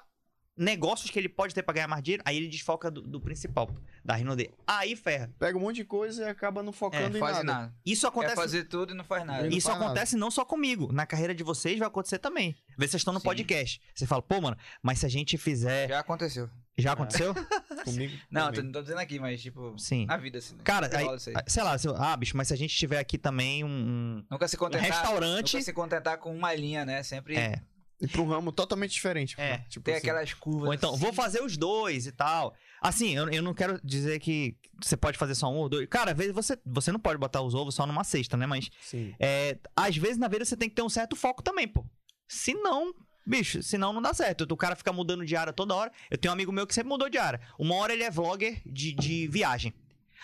negócios 0.57 1.11
que 1.11 1.19
ele 1.19 1.27
pode 1.27 1.53
ter 1.53 1.63
pra 1.63 1.73
ganhar 1.73 1.87
mais 1.87 2.01
dinheiro, 2.01 2.23
aí 2.25 2.37
ele 2.37 2.47
desfoca 2.47 2.89
do, 2.89 3.01
do 3.01 3.19
principal, 3.19 3.69
da 4.03 4.15
renda 4.15 4.35
dele. 4.35 4.53
Aí 4.65 4.95
ferra. 4.95 5.29
Pega 5.37 5.57
um 5.57 5.61
monte 5.61 5.77
de 5.77 5.85
coisa 5.85 6.23
e 6.23 6.29
acaba 6.29 6.63
não 6.63 6.71
focando 6.71 7.09
Não 7.09 7.17
em 7.17 7.19
faz 7.19 7.37
nada. 7.37 7.43
nada. 7.53 7.75
Isso 7.85 8.01
Quer 8.03 8.07
acontece. 8.07 8.35
fazer 8.35 8.63
tudo 8.65 8.93
e 8.93 8.95
não 8.95 9.03
faz 9.03 9.25
nada. 9.25 9.43
Não 9.43 9.49
Isso 9.49 9.67
faz 9.67 9.79
nada. 9.79 9.91
acontece 9.91 10.15
não 10.15 10.31
só 10.31 10.45
comigo. 10.45 10.91
Na 10.93 11.05
carreira 11.05 11.35
de 11.35 11.43
vocês 11.43 11.77
vai 11.77 11.87
acontecer 11.87 12.19
também. 12.19 12.55
Vê 12.77 12.85
se 12.87 12.91
vocês 12.91 13.01
estão 13.01 13.13
no 13.13 13.19
Sim. 13.19 13.25
podcast. 13.25 13.81
Você 13.93 14.07
fala, 14.07 14.21
pô, 14.21 14.39
mano, 14.39 14.57
mas 14.81 14.99
se 14.99 15.05
a 15.05 15.09
gente 15.09 15.37
fizer. 15.37 15.89
Já 15.89 15.99
aconteceu. 15.99 16.49
Já 16.77 16.91
aconteceu? 16.93 17.33
Comigo. 17.85 18.17
Não, 18.29 18.45
também. 18.47 18.55
tô- 18.55 18.63
não 18.63 18.71
tô 18.71 18.81
dizendo 18.81 18.99
aqui, 18.99 19.19
mas 19.19 19.41
tipo, 19.41 19.77
Sim. 19.77 20.05
na 20.05 20.17
vida 20.17 20.39
assim. 20.39 20.55
né? 20.55 20.61
Cara, 20.63 20.89
aí, 20.97 21.07
aí. 21.07 21.43
sei 21.47 21.63
lá, 21.63 21.75
ah, 21.97 22.17
bicho, 22.17 22.35
mas 22.35 22.49
se 22.49 22.53
a 22.53 22.57
gente 22.57 22.75
tiver 22.75 22.99
aqui 22.99 23.17
também 23.17 23.63
um, 23.63 23.67
um 23.67 24.25
Nunca 24.29 24.47
se 24.47 24.57
contentar. 24.57 24.85
restaurante. 24.87 25.53
Nunca 25.53 25.65
se 25.65 25.73
contentar 25.73 26.17
com 26.17 26.35
uma 26.35 26.53
linha, 26.53 26.83
né? 26.85 27.01
Sempre 27.03 27.35
É. 27.37 27.61
E 28.01 28.07
pra 28.09 28.21
um 28.21 28.27
ramo 28.27 28.51
totalmente 28.51 28.91
diferente. 28.91 29.39
É. 29.39 29.59
Tipo 29.69 29.85
tem 29.85 29.95
assim. 29.95 30.05
aquelas 30.09 30.33
curvas. 30.33 30.67
Ou 30.67 30.73
então, 30.73 30.91
assim. 30.93 30.99
vou 30.99 31.13
fazer 31.13 31.41
os 31.41 31.55
dois 31.55 32.05
e 32.07 32.11
tal. 32.11 32.53
Assim, 32.81 33.15
eu, 33.15 33.29
eu 33.29 33.41
não 33.41 33.53
quero 33.53 33.79
dizer 33.81 34.19
que 34.19 34.57
você 34.83 34.97
pode 34.97 35.17
fazer 35.17 35.33
só 35.33 35.49
um 35.49 35.55
ou 35.55 35.69
dois. 35.69 35.87
Cara, 35.87 36.11
às 36.11 36.17
vezes 36.17 36.33
você, 36.33 36.59
você 36.65 36.91
não 36.91 36.99
pode 36.99 37.17
botar 37.17 37.41
os 37.41 37.55
ovos 37.55 37.73
só 37.73 37.87
numa 37.87 38.03
cesta, 38.03 38.35
né? 38.35 38.45
Mas, 38.45 38.69
Sim. 38.81 39.15
é, 39.17 39.57
às 39.73 39.95
vezes 39.95 40.17
na 40.17 40.27
vida 40.27 40.43
você 40.43 40.57
tem 40.57 40.67
que 40.67 40.75
ter 40.75 40.81
um 40.81 40.89
certo 40.89 41.15
foco 41.15 41.41
também, 41.41 41.69
pô. 41.69 41.85
Se 42.27 42.53
não, 42.53 42.93
bicho, 43.25 43.61
senão 43.63 43.91
não 43.93 44.01
dá 44.01 44.13
certo. 44.13 44.43
O 44.51 44.57
cara 44.57 44.75
fica 44.75 44.91
mudando 44.93 45.25
de 45.25 45.35
área 45.35 45.51
toda 45.53 45.73
hora. 45.75 45.91
Eu 46.09 46.17
tenho 46.17 46.31
um 46.31 46.35
amigo 46.35 46.51
meu 46.51 46.65
que 46.67 46.73
sempre 46.73 46.89
mudou 46.89 47.09
de 47.09 47.17
área. 47.17 47.39
Uma 47.59 47.75
hora 47.75 47.93
ele 47.93 48.03
é 48.03 48.11
vlogger 48.11 48.61
de, 48.65 48.93
de 48.93 49.27
viagem. 49.27 49.73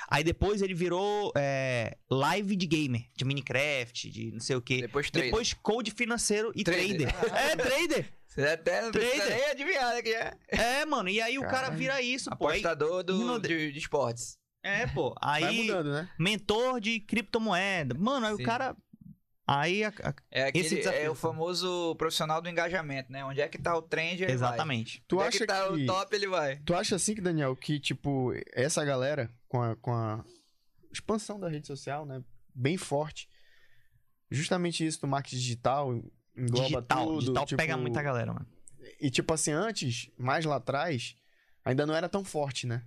Aí 0.07 0.23
depois 0.23 0.61
ele 0.63 0.73
virou 0.73 1.31
é, 1.37 1.95
live 2.09 2.55
de 2.55 2.65
gamer, 2.65 3.03
de 3.15 3.23
Minecraft, 3.23 4.09
de 4.09 4.31
não 4.31 4.39
sei 4.39 4.55
o 4.55 4.61
quê. 4.61 4.81
Depois 4.81 5.11
trader. 5.11 5.29
Depois 5.29 5.53
code 5.53 5.91
financeiro 5.91 6.51
e 6.55 6.63
trader. 6.63 7.13
Trader. 7.13 7.33
É, 7.37 7.55
trader. 7.55 8.13
Você 8.25 8.41
até 8.43 8.81
não 8.81 8.91
Trader. 8.91 9.29
nem 9.29 9.45
adivinhar, 9.49 9.93
né? 9.93 10.01
Que 10.01 10.09
é 10.13 10.33
É, 10.47 10.85
mano. 10.85 11.09
E 11.09 11.19
aí 11.21 11.37
o 11.37 11.41
cara 11.41 11.69
vira 11.69 12.01
isso, 12.01 12.29
pô. 12.37 12.47
Aí, 12.47 12.59
apostador 12.61 13.03
do, 13.03 13.13
no- 13.17 13.39
de, 13.39 13.73
de 13.73 13.77
esportes. 13.77 14.37
é, 14.63 14.87
pô. 14.87 15.13
Vai 15.21 15.43
Aí, 15.43 15.61
mudando, 15.67 15.91
né? 15.91 16.09
mentor 16.17 16.79
de 16.79 16.99
criptomoeda. 17.01 17.93
Mano, 17.93 18.25
aí 18.27 18.35
Sim. 18.37 18.41
o 18.41 18.45
cara. 18.45 18.75
Aí. 19.47 19.83
a- 19.83 19.89
a- 20.03 20.13
É, 20.31 20.43
aquele, 20.43 20.65
Esse 20.65 20.75
desafio. 20.77 20.99
é 21.01 21.09
o 21.09 21.15
famoso 21.15 21.95
profissional 21.95 22.41
do 22.41 22.47
engajamento, 22.49 23.11
né? 23.11 23.23
Onde 23.25 23.41
é 23.41 23.47
que 23.47 23.57
tá 23.57 23.75
o 23.75 23.81
trend, 23.81 24.23
ele 24.23 24.31
exatamente. 24.31 25.03
Tu 25.07 25.17
vai. 25.17 25.27
acha 25.27 25.37
Onde 25.37 25.43
é 25.43 25.47
que 25.47 25.53
tá 25.53 25.67
que... 25.67 25.83
o 25.83 25.85
top, 25.85 26.15
ele 26.15 26.27
vai. 26.27 26.57
Tu 26.65 26.73
acha 26.75 26.95
assim 26.95 27.15
que, 27.15 27.21
Daniel, 27.21 27.55
que, 27.55 27.79
tipo, 27.79 28.31
essa 28.53 28.83
galera, 28.85 29.29
com 29.47 29.61
a, 29.61 29.75
com 29.75 29.93
a 29.93 30.23
expansão 30.91 31.39
da 31.39 31.49
rede 31.49 31.67
social, 31.67 32.05
né, 32.05 32.23
bem 32.53 32.77
forte, 32.77 33.27
justamente 34.29 34.85
isso 34.85 35.01
do 35.01 35.07
marketing 35.07 35.37
digital 35.37 35.93
engloba 36.37 36.67
Digital. 36.81 37.05
tudo. 37.07 37.19
digital 37.19 37.45
tipo, 37.45 37.57
pega 37.61 37.77
muita 37.77 38.01
galera, 38.01 38.33
mano. 38.33 38.47
E, 38.99 39.09
tipo 39.09 39.33
assim, 39.33 39.51
antes, 39.51 40.09
mais 40.17 40.45
lá 40.45 40.55
atrás, 40.55 41.15
ainda 41.65 41.85
não 41.85 41.95
era 41.95 42.07
tão 42.07 42.23
forte, 42.23 42.65
né? 42.65 42.83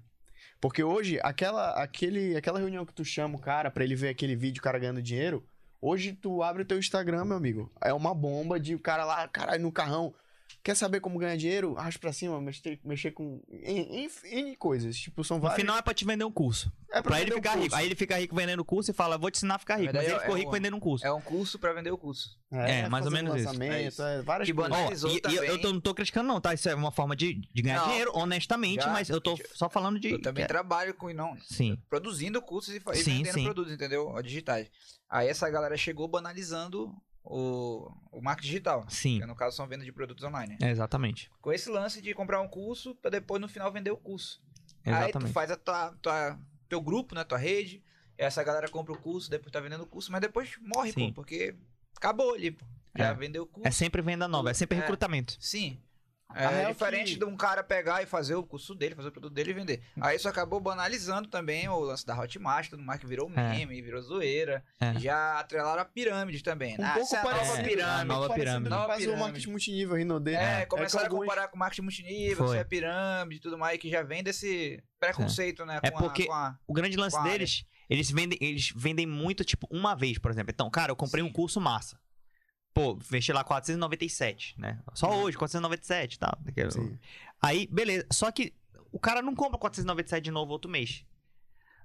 Porque 0.61 0.83
hoje, 0.83 1.19
aquela, 1.23 1.71
aquele, 1.83 2.37
aquela 2.37 2.59
reunião 2.59 2.87
que 2.87 2.95
tu 2.95 3.05
chama 3.05 3.37
o 3.37 3.41
cara 3.41 3.71
pra 3.71 3.85
ele 3.85 3.95
ver 3.95 4.09
aquele 4.09 4.35
vídeo, 4.35 4.61
o 4.61 4.63
cara 4.63 4.79
ganhando 4.79 5.03
dinheiro, 5.03 5.47
hoje 5.85 6.13
tu 6.13 6.43
abre 6.43 6.63
o 6.63 6.65
teu 6.65 6.79
Instagram, 6.79 7.27
meu 7.27 7.37
amigo, 7.37 7.71
é 7.83 7.93
uma 7.93 8.15
bomba 8.15 8.59
de 8.59 8.75
o 8.75 8.79
cara 8.79 9.05
lá, 9.05 9.29
caralho, 9.29 9.63
no 9.63 9.71
carrão, 9.71 10.15
quer 10.65 10.75
saber 10.75 10.99
como 11.01 11.19
ganhar 11.19 11.37
dinheiro? 11.37 11.77
Arrasta 11.79 12.01
pra 12.01 12.13
cima, 12.13 12.41
mexer, 12.41 12.81
mexer 12.83 13.11
com 13.13 13.41
N, 13.49 14.05
N- 14.05 14.11
N 14.25 14.57
coisas, 14.57 14.97
tipo, 14.97 15.23
são 15.23 15.37
No 15.37 15.43
vários... 15.43 15.61
final 15.61 15.77
é 15.77 15.83
pra 15.83 15.93
te 15.95 16.05
vender 16.05 16.25
um 16.25 16.33
curso. 16.33 16.73
é 16.91 17.03
Pra 17.03 17.21
ele 17.21 17.27
vender 17.31 17.35
um 17.35 17.43
ficar 17.43 17.59
rico. 17.63 17.75
Aí 17.77 17.87
ele 17.87 17.95
fica 17.95 18.17
rico 18.19 18.35
vendendo 18.35 18.61
o 18.61 18.65
curso 18.65 18.91
e 18.91 18.95
fala, 18.95 19.19
vou 19.19 19.31
te 19.31 19.37
ensinar 19.37 19.57
a 19.57 19.59
ficar 19.59 19.77
rico. 19.77 19.93
Mas 19.95 20.09
ele 20.09 20.19
ficou 20.19 20.35
é 20.37 20.39
rico 20.39 20.51
um- 20.51 20.53
vendendo 20.55 20.77
um 20.77 20.81
curso. 20.81 21.07
É 21.07 21.13
um 21.13 21.21
curso 21.21 21.59
pra 21.59 21.73
vender 21.75 21.91
o 21.91 21.99
curso. 21.99 22.31
É, 22.51 22.89
mais 22.89 23.05
ou 23.05 23.13
menos 23.13 23.35
isso. 23.37 23.45
lançamento, 23.47 23.73
É 23.73 23.83
isso. 23.83 24.03
é 24.03 24.23
várias 24.23 24.49
Que 24.49 24.55
coisas. 24.55 24.71
Banalizou 24.73 25.11
e, 25.11 25.13
e 25.13 25.17
eu, 25.17 25.21
também. 25.23 25.49
eu 25.51 25.61
tô- 25.61 25.73
não 25.73 25.81
tô 25.81 25.95
criticando, 25.95 26.29
não, 26.29 26.41
tá? 26.41 26.55
Isso 26.55 26.69
é 26.69 26.75
uma 26.75 26.91
forma 26.91 27.15
de, 27.15 27.35
de 27.53 27.63
ganhar 27.63 27.81
Não, 27.81 27.89
dinheiro, 27.89 28.13
honestamente, 28.15 28.83
já- 28.85 28.91
mas 28.93 29.11
eu 29.11 29.21
tô 29.21 29.39
só 29.55 29.69
falando 29.69 30.01
de. 30.01 30.11
Eu 30.13 30.23
também 30.23 30.45
que- 30.45 30.49
trabalho 30.49 30.95
com 30.95 31.13
não, 31.13 31.37
Sim. 31.43 31.77
produzindo 31.91 32.41
cursos 32.41 32.75
e, 32.75 32.79
e 32.93 32.97
Sim, 32.97 33.17
vendendo 33.19 33.35
sim. 33.35 33.45
produtos, 33.45 33.73
entendeu? 33.73 34.13
Digitais. 34.23 34.69
Aí 35.11 35.29
essa 35.29 35.49
galera 35.51 35.77
chegou 35.77 36.09
banalizando 36.09 36.91
o, 37.25 37.91
o 38.13 38.21
marketing 38.21 38.49
digital. 38.49 38.85
Sim. 38.89 39.21
Que 39.21 39.27
no 39.27 39.35
caso 39.35 39.57
são 39.57 39.67
venda 39.67 39.85
de 39.85 39.91
produtos 39.93 40.23
online. 40.25 40.57
É, 40.61 40.71
exatamente. 40.71 41.31
Com 41.41 41.53
esse 41.53 41.71
lance 41.71 42.03
de 42.03 42.13
comprar 42.15 42.41
um 42.41 42.49
curso 42.49 42.95
pra 42.97 43.11
depois 43.11 43.41
no 43.41 43.49
final 43.49 43.73
vender 43.73 43.91
o 43.91 43.97
curso. 43.97 44.43
Aí 44.85 44.93
tu 44.93 44.99
Exatamente. 45.05 45.33
faz 45.33 45.51
a 45.51 45.57
tua, 45.57 45.93
tua 46.03 46.39
teu 46.69 46.81
grupo, 46.81 47.15
né, 47.15 47.25
tua 47.25 47.39
rede. 47.39 47.83
Essa 48.19 48.45
galera 48.45 48.69
compra 48.69 48.93
o 48.93 48.99
curso, 48.99 49.31
depois 49.31 49.51
tá 49.51 49.59
vendendo 49.61 49.83
o 49.83 49.87
curso, 49.87 50.13
mas 50.13 50.21
depois 50.21 50.57
morre, 50.61 50.93
pô, 50.93 51.13
porque 51.13 51.57
acabou 51.97 52.35
ali, 52.35 52.51
pô. 52.51 52.65
Já 52.97 53.09
É. 53.09 53.15
vendeu 53.15 53.43
o 53.43 53.47
curso. 53.47 53.67
É 53.67 53.71
sempre 53.73 54.01
venda 54.03 54.29
nova, 54.29 54.51
é 54.51 54.55
sempre 54.55 54.77
É. 54.77 54.81
recrutamento. 54.81 55.37
Sim. 55.41 55.81
A 56.35 56.43
É 56.53 56.57
real 56.61 56.73
diferente 56.73 57.13
que- 57.13 57.19
de 57.19 57.25
um 57.25 57.37
cara 57.37 57.63
pegar 57.63 58.03
e 58.03 58.07
fazer 58.07 58.35
o 58.35 58.43
curso 58.43 58.75
dele, 58.75 58.95
fazer 58.95 59.09
o 59.09 59.13
produto 59.13 59.33
dele 59.33 59.51
e 59.51 59.55
vender. 59.55 59.83
Aí 60.01 60.17
isso 60.17 60.29
acabou 60.29 60.59
banalizando 60.61 61.29
também 61.29 61.69
o 61.69 61.79
lance 61.81 62.05
da 62.05 62.19
Hotmart, 62.19 62.69
tudo 62.69 62.83
mais 62.83 62.99
que 63.01 63.07
virou 63.07 63.31
É. 63.35 63.51
meme, 63.51 63.81
virou 63.81 64.03
zoeira. 64.03 64.65
É. 64.81 64.99
Já 64.99 65.39
atrelaram 65.39 65.83
a 65.83 65.85
pirâmide 65.85 66.43
também. 66.43 66.75
Um 66.75 66.83
né? 66.83 66.93
pouco 66.95 67.15
é 67.15 67.19
a 67.19 67.23
parecido, 67.23 67.47
nova 67.49 67.61
É, 67.61 67.65
pirâmide. 67.69 68.01
a 68.01 68.05
nova 68.05 68.35
pirâmide. 68.35 68.65
com 68.65 68.75
Nova 68.75 68.87
quase 68.87 69.03
o 69.03 69.05
pirâmide. 69.05 69.23
marketing 69.25 69.51
multinível 69.51 69.95
aí 69.97 70.05
no 70.05 70.21
D. 70.21 70.33
É, 70.35 70.67
começaram 70.67 71.05
que 71.05 71.07
a 71.07 71.11
alguns- 71.15 71.29
comparar 71.29 71.49
com 71.49 71.57
marketing 71.59 71.83
multinível, 71.83 72.37
Foi. 72.37 72.47
você 72.49 72.59
é 72.59 72.65
pirâmide 72.65 73.37
e 73.37 73.41
tudo 73.41 73.57
mais, 73.57 73.79
que 73.79 73.89
já 73.89 74.03
vem 74.03 74.23
desse 74.23 74.83
preconceito, 74.99 75.65
né? 75.65 75.79
É 75.83 75.91
com 75.91 75.99
a- 75.99 76.03
porque- 76.03 76.27
com 76.27 76.33
a- 76.33 76.59
O 76.67 76.73
grande 76.73 76.97
lance 76.97 77.17
Com 77.17 77.23
a 77.23 77.29
deles, 77.29 77.65
eles 77.89 78.11
vendem, 78.11 78.39
eles 78.41 78.73
vendem 78.75 79.07
muito, 79.07 79.45
tipo, 79.45 79.67
uma 79.71 79.95
vez, 79.95 80.19
por 80.19 80.31
exemplo. 80.31 80.51
Então, 80.53 80.71
cara, 80.71 80.91
eu 80.93 80.97
comprei 80.97 81.23
Sim. 81.23 81.29
um 81.29 81.33
curso 81.33 81.61
massa. 81.61 81.99
Pô, 82.75 82.99
fechei 83.01 83.33
lá 83.35 83.45
497, 83.45 84.57
né? 84.59 84.81
Só 84.95 85.09
Uhum. 85.11 85.23
hoje, 85.23 85.39
497 85.39 86.15
e 86.15 86.19
tal. 86.19 86.37
daquele- 86.41 86.71
Sim. 86.73 86.99
Aí, 87.41 87.69
beleza. 87.71 88.05
Só 88.13 88.31
que 88.33 88.53
o 88.91 88.99
cara 88.99 89.23
não 89.23 89.35
compra 89.35 89.57
497 89.59 90.25
de 90.25 90.31
novo 90.33 90.51
outro 90.53 90.69
mês. 90.71 91.05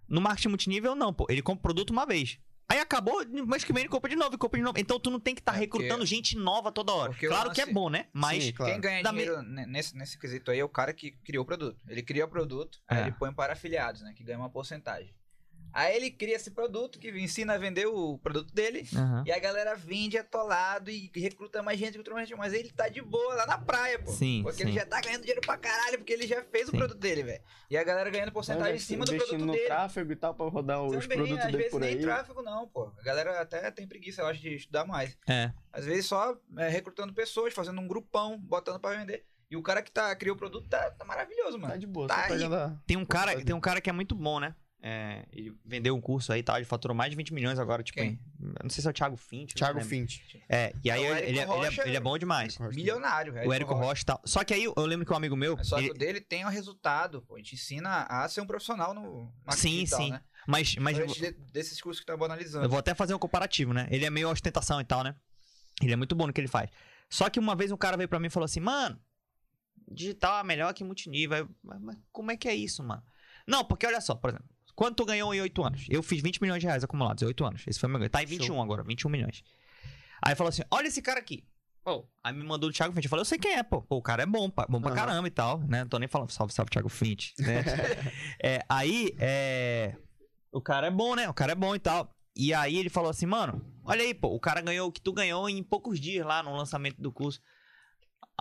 No 0.07 0.19
marketing 0.19 0.47
multinível, 0.49 0.95
não, 0.95 1.13
pô. 1.13 1.27
Ele 1.29 1.41
compra 1.43 1.59
o 1.59 1.61
produto 1.61 1.91
uma 1.91 2.05
vez. 2.05 2.39
Aí 2.71 2.79
acabou, 2.79 3.23
mês 3.47 3.63
que 3.63 3.73
vem 3.73 3.81
ele 3.81 3.89
compra 3.89 4.09
de 4.09 4.15
novo 4.15 4.37
compra 4.37 4.59
de 4.59 4.63
novo. 4.63 4.77
Então 4.79 4.99
tu 4.99 5.09
não 5.09 5.19
tem 5.19 5.33
que 5.33 5.41
estar 5.41 5.53
É, 5.53 5.55
porque- 5.67 5.83
recrutando 5.83 6.05
gente 6.05 6.35
nova 6.37 6.71
toda 6.71 6.91
hora. 6.93 7.11
porque 7.11 7.27
Claro 7.27 7.51
que 7.51 7.61
é 7.61 7.65
lance- 7.65 7.73
bom, 7.73 7.89
né? 7.89 8.05
Mas 8.13 8.43
Sim, 8.45 8.51
claro. 8.53 8.71
Quem 8.71 8.81
ganha 8.81 9.03
me- 9.03 9.09
dinheiro 9.09 9.41
ne- 9.41 9.65
nesse, 9.65 9.95
nesse 9.97 10.17
quesito 10.19 10.51
aí 10.51 10.59
é 10.59 10.63
o 10.63 10.69
cara 10.69 10.93
que 10.93 11.11
criou 11.11 11.43
o 11.43 11.45
produto. 11.45 11.83
Ele 11.87 12.03
cria 12.03 12.25
o 12.25 12.27
produto, 12.27 12.79
aí 12.87 12.99
É. 12.99 13.01
ele 13.01 13.11
põe 13.13 13.33
para 13.33 13.53
afiliados, 13.53 14.01
né? 14.01 14.13
Que 14.15 14.23
ganha 14.23 14.37
uma 14.37 14.49
porcentagem. 14.51 15.13
Aí 15.73 15.95
ele 15.95 16.11
cria 16.11 16.35
esse 16.35 16.51
produto 16.51 16.97
que 16.99 17.09
ensina 17.11 17.53
a 17.53 17.57
vender 17.57 17.85
o 17.87 18.17
produto 18.17 18.53
dele. 18.53 18.87
Aham. 18.95 19.23
E 19.25 19.31
a 19.31 19.39
galera 19.39 19.75
vende 19.75 20.17
atolado 20.17 20.89
e 20.89 21.11
recruta 21.15 21.61
mais 21.63 21.77
gente, 21.79 21.91
recruta 21.91 22.13
mais 22.13 22.27
gente. 22.27 22.37
Mas 22.37 22.53
ele 22.53 22.69
tá 22.71 22.87
de 22.89 23.01
boa 23.01 23.35
lá 23.35 23.45
na 23.45 23.57
praia, 23.57 23.99
pô. 23.99 24.11
Sim, 24.11 24.41
Porque 24.43 24.63
sim. 24.63 24.69
ele 24.69 24.73
já 24.79 24.85
tá 24.85 24.99
ganhando 25.01 25.21
dinheiro 25.21 25.41
pra 25.41 25.57
caralho, 25.57 25.97
porque 25.97 26.13
ele 26.13 26.25
já 26.27 26.43
fez 26.43 26.67
o 26.67 26.71
Sim. 26.71 26.77
produto 26.77 26.97
dele, 26.99 27.23
velho. 27.23 27.43
E 27.69 27.77
a 27.77 27.83
galera 27.83 28.09
ganhando 28.09 28.31
porcentagem 28.31 28.75
em 28.75 28.79
cima 28.79 29.05
do 29.05 29.13
investindo 29.13 29.29
produto 29.37 29.47
no 29.47 29.53
dele. 29.53 29.65
tráfego 29.65 30.11
e 30.11 30.15
tal 30.15 30.33
pra 30.33 30.45
rodar 30.47 30.83
os 30.83 30.91
Também, 30.91 31.17
produtos 31.17 31.37
às 31.39 31.45
dele 31.45 31.57
vezes 31.57 31.71
por 31.71 31.79
nem 31.81 31.89
aí. 31.89 32.01
tráfego 32.01 32.41
não, 32.41 32.67
pô. 32.67 32.91
A 32.97 33.03
galera 33.03 33.41
até 33.41 33.69
tem 33.71 33.87
preguiça, 33.87 34.21
eu 34.21 34.27
acho, 34.27 34.39
de 34.41 34.55
estudar 34.55 34.85
mais. 34.85 35.17
É. 35.27 35.51
Às 35.71 35.85
vezes 35.85 36.05
só 36.05 36.35
é, 36.57 36.67
recrutando 36.69 37.13
pessoas, 37.13 37.53
fazendo 37.53 37.79
um 37.79 37.87
grupão, 37.87 38.37
botando 38.39 38.79
pra 38.79 38.97
vender. 38.97 39.25
E 39.51 39.57
o 39.57 39.63
cara 39.63 39.81
que 39.81 39.91
tá, 39.91 40.15
criou 40.15 40.35
o 40.35 40.37
produto 40.37 40.67
tá, 40.69 40.91
tá 40.91 41.03
maravilhoso, 41.03 41.57
mano. 41.57 41.73
Tá 41.73 41.77
de 41.79 41.87
boa, 41.87 42.07
Tá 42.07 42.25
a... 42.25 42.69
Tem 42.85 42.97
um 42.97 43.05
cara, 43.05 43.43
tem 43.43 43.55
um 43.55 43.59
cara 43.59 43.81
que 43.81 43.89
é 43.89 43.93
muito 43.93 44.13
bom, 44.13 44.39
né? 44.39 44.53
É, 44.81 45.25
ele 45.33 45.53
vendeu 45.65 45.93
um 45.93 45.99
curso 45.99 46.31
aí 46.31 46.39
e 46.39 46.43
tal, 46.43 46.55
ele 46.55 46.63
faturou 46.65 46.95
mais 46.95 47.09
de 47.09 47.17
20 47.17 47.33
milhões 47.33 47.59
agora, 47.59 47.83
tipo, 47.83 47.99
em- 47.99 48.17
eu 48.41 48.63
não 48.63 48.69
sei 48.69 48.81
se 48.81 48.87
é 48.87 48.91
o 48.91 48.93
Thiago 48.93 49.17
Fint. 49.17 49.51
eu 49.51 49.55
Thiago. 49.57 49.81
Fint. 49.81 50.19
É, 50.47 50.73
e 50.81 50.89
aí 50.89 51.03
É, 51.03 51.11
o 51.11 51.17
ele, 51.17 51.19
ele 51.19 51.25
é- 51.27 51.29
ele 51.31 51.39
é, 51.39 51.43
Rocha- 51.45 51.87
ele 51.87 51.97
é 51.97 51.99
bom 51.99 52.17
demais. 52.17 52.57
Milionário, 52.57 53.33
velho. 53.33 53.49
O 53.49 53.53
Érico 53.53 53.73
Rocha 53.73 54.03
e 54.03 54.05
tal. 54.05 54.21
Só 54.23 54.41
que 54.43 54.53
aí 54.53 54.63
eu 54.63 54.73
lembro 54.85 55.05
que 55.05 55.11
um 55.11 55.17
amigo 55.17 55.35
meu. 55.35 55.57
É 55.59 55.63
Só 55.65 55.77
que 55.81 55.91
o 55.91 55.93
dele 55.93 56.21
tem 56.21 56.45
um 56.45 56.49
resultado, 56.49 57.21
pô. 57.23 57.35
A 57.35 57.39
gente 57.39 57.55
ensina 57.55 58.03
a 58.03 58.27
ser 58.29 58.39
um 58.39 58.47
profissional 58.47 58.93
no 58.93 59.33
marketing 59.45 59.67
Sim, 59.69 59.77
digital, 59.83 59.99
sim. 59.99 60.11
né? 60.11 60.21
mas 60.47 60.75
mas 60.77 60.97
Mas 60.97 61.13
de, 61.13 61.31
desses 61.51 61.81
cursos 61.81 61.99
que 61.99 62.05
tu 62.05 62.13
tava 62.13 62.23
analisando. 62.23 62.63
eu 62.65 62.69
vou 62.69 62.79
até 62.79 62.95
fazer 62.95 63.13
um 63.13 63.19
comparativo, 63.19 63.73
né? 63.73 63.85
Ele 63.91 64.05
é 64.05 64.09
meio 64.09 64.29
ostentação 64.29 64.79
e 64.79 64.85
tal, 64.85 65.03
né? 65.03 65.13
Ele 65.81 65.91
é 65.91 65.95
muito 65.97 66.15
bom 66.15 66.25
no 66.25 66.31
que 66.31 66.39
ele 66.39 66.47
faz. 66.47 66.69
Só 67.09 67.29
que 67.29 67.37
uma 67.37 67.53
vez 67.53 67.69
um 67.69 67.77
cara 67.77 67.97
veio 67.97 68.07
pra 68.07 68.17
mim 68.17 68.27
e 68.27 68.29
falou 68.29 68.45
assim, 68.45 68.61
mano, 68.61 68.97
digital 69.91 70.39
é 70.39 70.43
melhor 70.43 70.73
que 70.73 70.83
multinível. 70.85 71.37
Eu, 71.39 71.49
Mas, 71.63 71.81
mas 71.81 71.97
como 72.13 72.31
é 72.31 72.37
que 72.37 72.47
é 72.47 72.55
isso, 72.55 72.81
mano? 72.83 73.03
Não, 73.47 73.65
porque 73.65 73.85
olha 73.85 73.99
só, 73.99 74.15
por 74.15 74.29
exemplo, 74.29 74.47
quanto 74.79 74.95
tu 74.95 75.05
ganhou 75.05 75.33
em 75.33 75.41
8 75.41 75.61
anos? 75.61 75.85
Eu 75.89 76.01
fiz 76.01 76.21
20 76.21 76.41
milhões 76.41 76.61
de 76.61 76.67
reais 76.67 76.85
acumulados 76.85 77.21
em 77.21 77.25
8 77.25 77.45
anos. 77.45 77.63
Esse 77.67 77.77
foi 77.77 77.89
meu 77.89 77.99
ganho. 77.99 78.09
Tá 78.09 78.23
em 78.23 78.25
21 78.25 78.61
agora, 78.61 78.81
21 78.81 79.09
milhões. 79.09 79.43
Aí 80.25 80.35
falou 80.35 80.47
assim: 80.47 80.61
olha 80.71 80.87
esse 80.87 81.01
cara 81.01 81.19
aqui. 81.19 81.43
Pô, 81.83 82.07
aí 82.23 82.33
me 82.33 82.45
mandou 82.45 82.69
o 82.69 82.71
Thiago 82.73 82.93
Fint. 82.93 83.03
Eu 83.03 83.09
falei, 83.09 83.21
eu 83.21 83.25
sei 83.25 83.37
quem 83.37 83.55
é, 83.55 83.63
pô. 83.63 83.81
Pô, 83.81 83.97
o 83.97 84.01
cara 84.01 84.23
é 84.23 84.25
bom, 84.25 84.49
pá, 84.49 84.65
bom 84.69 84.79
pra 84.79 84.91
Aham. 84.91 84.99
caramba 84.99 85.27
e 85.27 85.31
tal, 85.31 85.59
né? 85.59 85.81
Não 85.81 85.89
tô 85.89 85.99
nem 85.99 86.07
falando, 86.07 86.31
salve, 86.31 86.53
salve, 86.53 86.71
Thiago 86.71 86.87
Fint, 86.87 87.31
né? 87.39 87.61
É, 88.41 88.63
aí, 88.69 89.13
é. 89.19 89.97
O 90.49 90.61
cara 90.61 90.87
é 90.87 90.91
bom, 90.91 91.13
né? 91.13 91.27
O 91.27 91.33
cara 91.33 91.51
é 91.51 91.55
bom 91.55 91.75
e 91.75 91.79
tal. 91.79 92.09
E 92.33 92.53
aí 92.53 92.77
ele 92.77 92.89
falou 92.89 93.09
assim, 93.09 93.25
mano, 93.25 93.61
olha 93.83 94.01
aí, 94.01 94.13
pô, 94.13 94.29
o 94.29 94.39
cara 94.39 94.61
ganhou 94.61 94.87
o 94.87 94.91
que 94.93 95.01
tu 95.01 95.11
ganhou 95.11 95.49
em 95.49 95.61
poucos 95.61 95.99
dias 95.99 96.25
lá 96.25 96.41
no 96.41 96.55
lançamento 96.55 97.01
do 97.01 97.11
curso. 97.11 97.41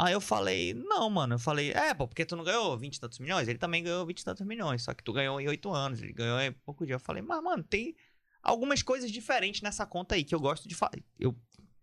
Aí 0.00 0.12
eu 0.12 0.20
falei, 0.20 0.74
não, 0.74 1.10
mano. 1.10 1.34
Eu 1.34 1.38
falei, 1.40 1.72
é, 1.72 1.92
pô, 1.92 2.06
porque 2.06 2.24
tu 2.24 2.36
não 2.36 2.44
ganhou 2.44 2.78
20 2.78 2.94
e 2.94 3.00
tantos 3.00 3.18
milhões? 3.18 3.48
Ele 3.48 3.58
também 3.58 3.82
ganhou 3.82 4.06
20 4.06 4.20
e 4.20 4.24
tantos 4.24 4.46
milhões, 4.46 4.84
só 4.84 4.94
que 4.94 5.02
tu 5.02 5.12
ganhou 5.12 5.40
em 5.40 5.48
8 5.48 5.74
anos, 5.74 6.00
ele 6.00 6.12
ganhou 6.12 6.40
em 6.40 6.52
poucos 6.52 6.86
dias. 6.86 7.00
Eu 7.00 7.04
falei, 7.04 7.20
mas, 7.20 7.42
mano, 7.42 7.64
tem 7.64 7.96
algumas 8.40 8.80
coisas 8.80 9.10
diferentes 9.10 9.60
nessa 9.60 9.84
conta 9.84 10.14
aí 10.14 10.22
que 10.22 10.32
eu 10.32 10.38
gosto 10.38 10.68
de 10.68 10.74
falar. 10.76 10.92
Eu 11.18 11.36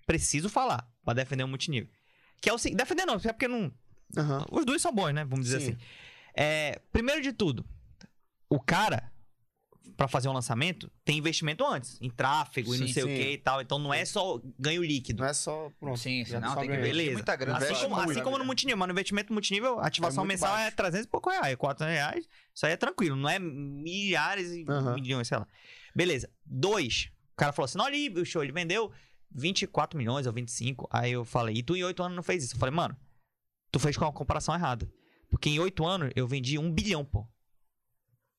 preciso 0.08 0.48
falar 0.48 0.90
pra 1.04 1.14
defender 1.14 1.44
o 1.44 1.48
multinível. 1.48 1.90
Que 2.42 2.50
é 2.50 2.54
o 2.54 2.58
seguinte, 2.58 2.78
defender 2.78 3.06
não, 3.06 3.16
é 3.16 3.34
porque 3.34 3.50
não, 3.50 3.70
Aham. 4.16 4.46
os 4.50 4.66
dois 4.66 4.82
são 4.82 4.94
bons, 4.94 5.12
né? 5.12 5.26
Vamos 5.26 5.44
dizer 5.48 5.60
Sim. 5.60 5.72
assim. 5.74 5.78
É, 6.34 6.82
primeiro 6.94 7.22
de 7.22 7.34
tudo, 7.34 7.66
o 8.50 8.62
cara, 8.62 9.12
pra 9.96 10.08
fazer 10.08 10.28
um 10.28 10.34
lançamento, 10.34 10.92
tem 11.04 11.18
investimento 11.18 11.66
antes, 11.66 12.00
em 12.02 12.10
tráfego 12.10 12.74
e 12.74 12.78
não 12.78 12.88
Sim, 12.88 12.94
sei 12.94 13.04
o 13.04 13.08
sim. 13.08 13.14
que 13.14 13.32
e 13.32 13.38
tal. 13.38 13.62
Então 13.62 13.80
não 13.80 13.94
é 13.94 14.04
só 14.06 14.42
ganho 14.60 14.84
líquido. 14.84 15.22
Não 15.22 15.30
é 15.30 15.34
só. 15.34 15.72
Pronto. 15.80 15.98
Sim, 16.00 16.24
senão 16.26 16.54
só 16.54 16.60
tem 16.60 16.70
que 16.70 16.78
Beleza. 16.78 17.14
muita 17.14 17.36
grana. 17.36 17.58
Assim, 17.58 17.74
como, 17.74 17.96
assim 17.96 18.24
como 18.24 18.38
no 18.38 18.46
multinível, 18.46 18.78
mas 18.78 18.88
no 18.88 18.94
investimento 18.94 19.34
multinível, 19.34 19.80
a 19.80 19.88
ativação 19.88 20.24
muito 20.24 20.34
mensal 20.34 20.56
é 20.58 20.64
baixo. 20.64 20.76
300 20.76 21.06
e 21.06 21.10
pouco 21.10 21.30
reais, 21.30 21.56
400 21.56 21.94
reais. 21.94 22.30
Isso 22.54 22.66
aí 22.66 22.74
é 22.74 22.78
tranquilo, 22.78 23.16
não 23.16 23.30
é 23.30 23.40
milhares 23.40 24.52
e 24.52 24.66
Aham. 24.68 24.96
milhões, 24.96 25.28
sei 25.28 25.38
lá. 25.38 25.48
Beleza. 25.96 26.30
Dois. 26.46 27.10
O 27.34 27.36
cara 27.36 27.52
falou 27.52 27.66
assim: 27.66 27.80
olha 27.80 27.96
aí, 27.96 28.10
o 28.10 28.26
show, 28.26 28.44
ele 28.44 28.52
vendeu 28.52 28.92
24 29.32 29.98
milhões 29.98 30.26
ou 30.26 30.34
25. 30.34 30.88
Aí 30.92 31.12
eu 31.12 31.26
falei, 31.26 31.58
e 31.58 31.64
tu 31.64 31.76
em 31.76 31.84
8 31.84 32.04
anos 32.04 32.16
não 32.16 32.24
fez 32.24 32.44
isso? 32.44 32.56
Eu 32.56 32.60
falei, 32.60 32.74
mano, 32.74 32.96
tu 33.72 33.80
fez 33.80 33.98
com 33.98 34.06
a 34.06 34.12
comparação 34.14 34.56
errada. 34.56 34.90
Porque 35.30 35.50
em 35.50 35.60
8 35.60 35.86
anos 35.86 36.12
eu 36.16 36.28
vendi 36.28 36.58
1 36.58 36.72
bilhão, 36.72 37.04
pô. 37.04 37.28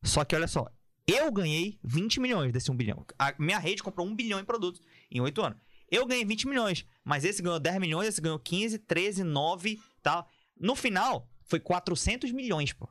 Só 0.02 0.24
que 0.24 0.34
olha 0.36 0.46
só, 0.46 0.66
eu 1.06 1.30
ganhei 1.30 1.78
20 1.84 2.20
milhões 2.20 2.52
desse 2.52 2.70
1 2.70 2.76
bilhão. 2.76 3.06
A 3.18 3.34
minha 3.38 3.58
rede 3.58 3.82
comprou 3.82 4.06
1 4.06 4.14
bilhão 4.14 4.40
em 4.40 4.44
produtos 4.44 4.82
em 5.10 5.20
8 5.20 5.42
anos. 5.42 5.58
Eu 5.88 6.04
ganhei 6.04 6.24
20 6.24 6.48
milhões, 6.48 6.84
mas 7.04 7.24
esse 7.24 7.40
ganhou 7.40 7.60
10 7.60 7.78
milhões, 7.78 8.08
esse 8.08 8.20
ganhou 8.20 8.38
15, 8.38 8.78
13, 8.78 9.22
9 9.22 9.80
tal. 10.02 10.28
No 10.58 10.74
final, 10.74 11.30
foi 11.44 11.60
400 11.60 12.32
milhões, 12.32 12.72
pô. 12.72 12.88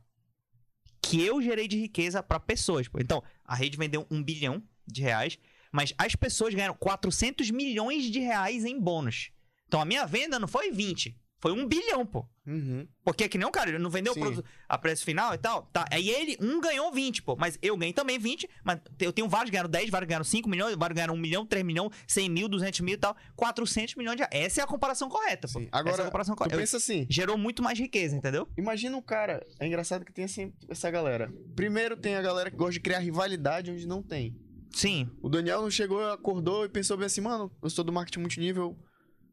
Que 1.02 1.22
eu 1.22 1.42
gerei 1.42 1.68
de 1.68 1.78
riqueza 1.78 2.24
pra 2.24 2.40
pessoas, 2.40 2.88
pô. 2.88 3.00
Então, 3.00 3.22
a 3.44 3.54
rede 3.54 3.78
vendeu 3.78 4.08
1 4.10 4.24
bilhão 4.24 4.64
de 4.88 5.02
reais, 5.02 5.38
mas 5.72 5.94
as 5.98 6.16
pessoas 6.16 6.54
ganharam 6.54 6.76
400 6.76 7.52
milhões 7.52 8.06
de 8.06 8.20
reais 8.20 8.64
em 8.64 8.80
bônus. 8.80 9.32
Então, 9.68 9.82
a 9.82 9.86
minha 9.86 10.06
venda 10.06 10.40
não 10.40 10.48
foi 10.48 10.72
20, 10.72 11.20
foi 11.46 11.52
1 11.52 11.68
bilhão, 11.68 12.04
pô. 12.04 12.28
Uhum. 12.48 12.88
Porque 13.04 13.24
é 13.24 13.30
que 13.30 13.38
nem 13.38 13.52
cara, 13.52 13.70
ele 13.70 13.78
não 13.78 13.92
vendeu 13.92 14.14
o 14.14 14.16
produto 14.20 14.44
a 14.68 14.80
preço 14.80 15.06
final 15.06 15.32
e 15.32 15.38
tal. 15.38 15.62
Tá. 15.72 15.86
Aí 15.92 16.10
ele, 16.10 16.36
um 16.42 16.60
ganhou 16.60 16.92
20, 16.92 17.22
pô. 17.22 17.36
Mas 17.36 17.60
eu 17.62 17.78
ganhei 17.78 17.94
também 17.94 18.18
20. 18.18 18.50
Mas 18.64 18.80
eu 19.00 19.14
tenho 19.14 19.30
vários 19.30 19.52
que 19.52 19.52
ganharam 19.52 19.70
10, 19.70 19.92
vários 19.92 20.08
ganharam 20.08 20.26
5 20.26 20.50
milhões, 20.50 20.76
vários 20.76 20.96
ganharam 20.96 21.14
1 21.14 21.18
milhão, 21.18 21.46
3 21.46 21.64
milhões, 21.64 21.92
100 22.08 22.30
mil, 22.30 22.50
200 22.50 22.80
mil 22.80 22.96
e 22.96 22.98
tal. 22.98 23.16
400 23.36 23.94
milhões 23.94 24.16
de 24.16 24.24
reais. 24.24 24.46
Essa 24.48 24.62
é 24.62 24.64
a 24.64 24.68
comparação 24.68 25.08
correta, 25.08 25.48
pô. 25.48 25.60
Sim. 25.60 25.68
Essa 25.68 25.78
é 25.78 25.80
Agora, 25.80 26.02
a 26.02 26.06
comparação 26.06 26.36
correta. 26.36 26.58
pensa 26.58 26.78
assim. 26.78 27.06
Gerou 27.08 27.38
muito 27.38 27.62
mais 27.62 27.78
riqueza, 27.78 28.16
entendeu? 28.16 28.48
Imagina 28.58 28.98
um 28.98 29.02
cara. 29.04 29.46
É 29.60 29.68
engraçado 29.68 30.04
que 30.04 30.12
tem 30.12 30.26
assim, 30.26 30.52
essa 30.68 30.90
galera. 30.90 31.32
Primeiro 31.56 31.96
tem 31.96 32.16
a 32.16 32.24
galera 32.24 32.50
que 32.50 32.58
gosta 32.58 32.74
de 32.74 32.80
criar 32.80 32.98
rivalidade 32.98 33.70
onde 33.70 33.88
não 33.88 34.02
tem. 34.02 34.36
Sim. 34.72 35.12
O 35.22 35.30
Daniel 35.30 35.62
não 35.62 35.70
chegou, 35.70 36.04
acordou 36.10 36.66
e 36.66 36.70
pensou 36.70 36.98
bem 36.98 37.06
assim, 37.06 37.22
mano, 37.22 37.52
eu 37.62 37.70
sou 37.70 37.86
do 37.86 37.94
marketing 37.94 38.22
multinível. 38.22 38.76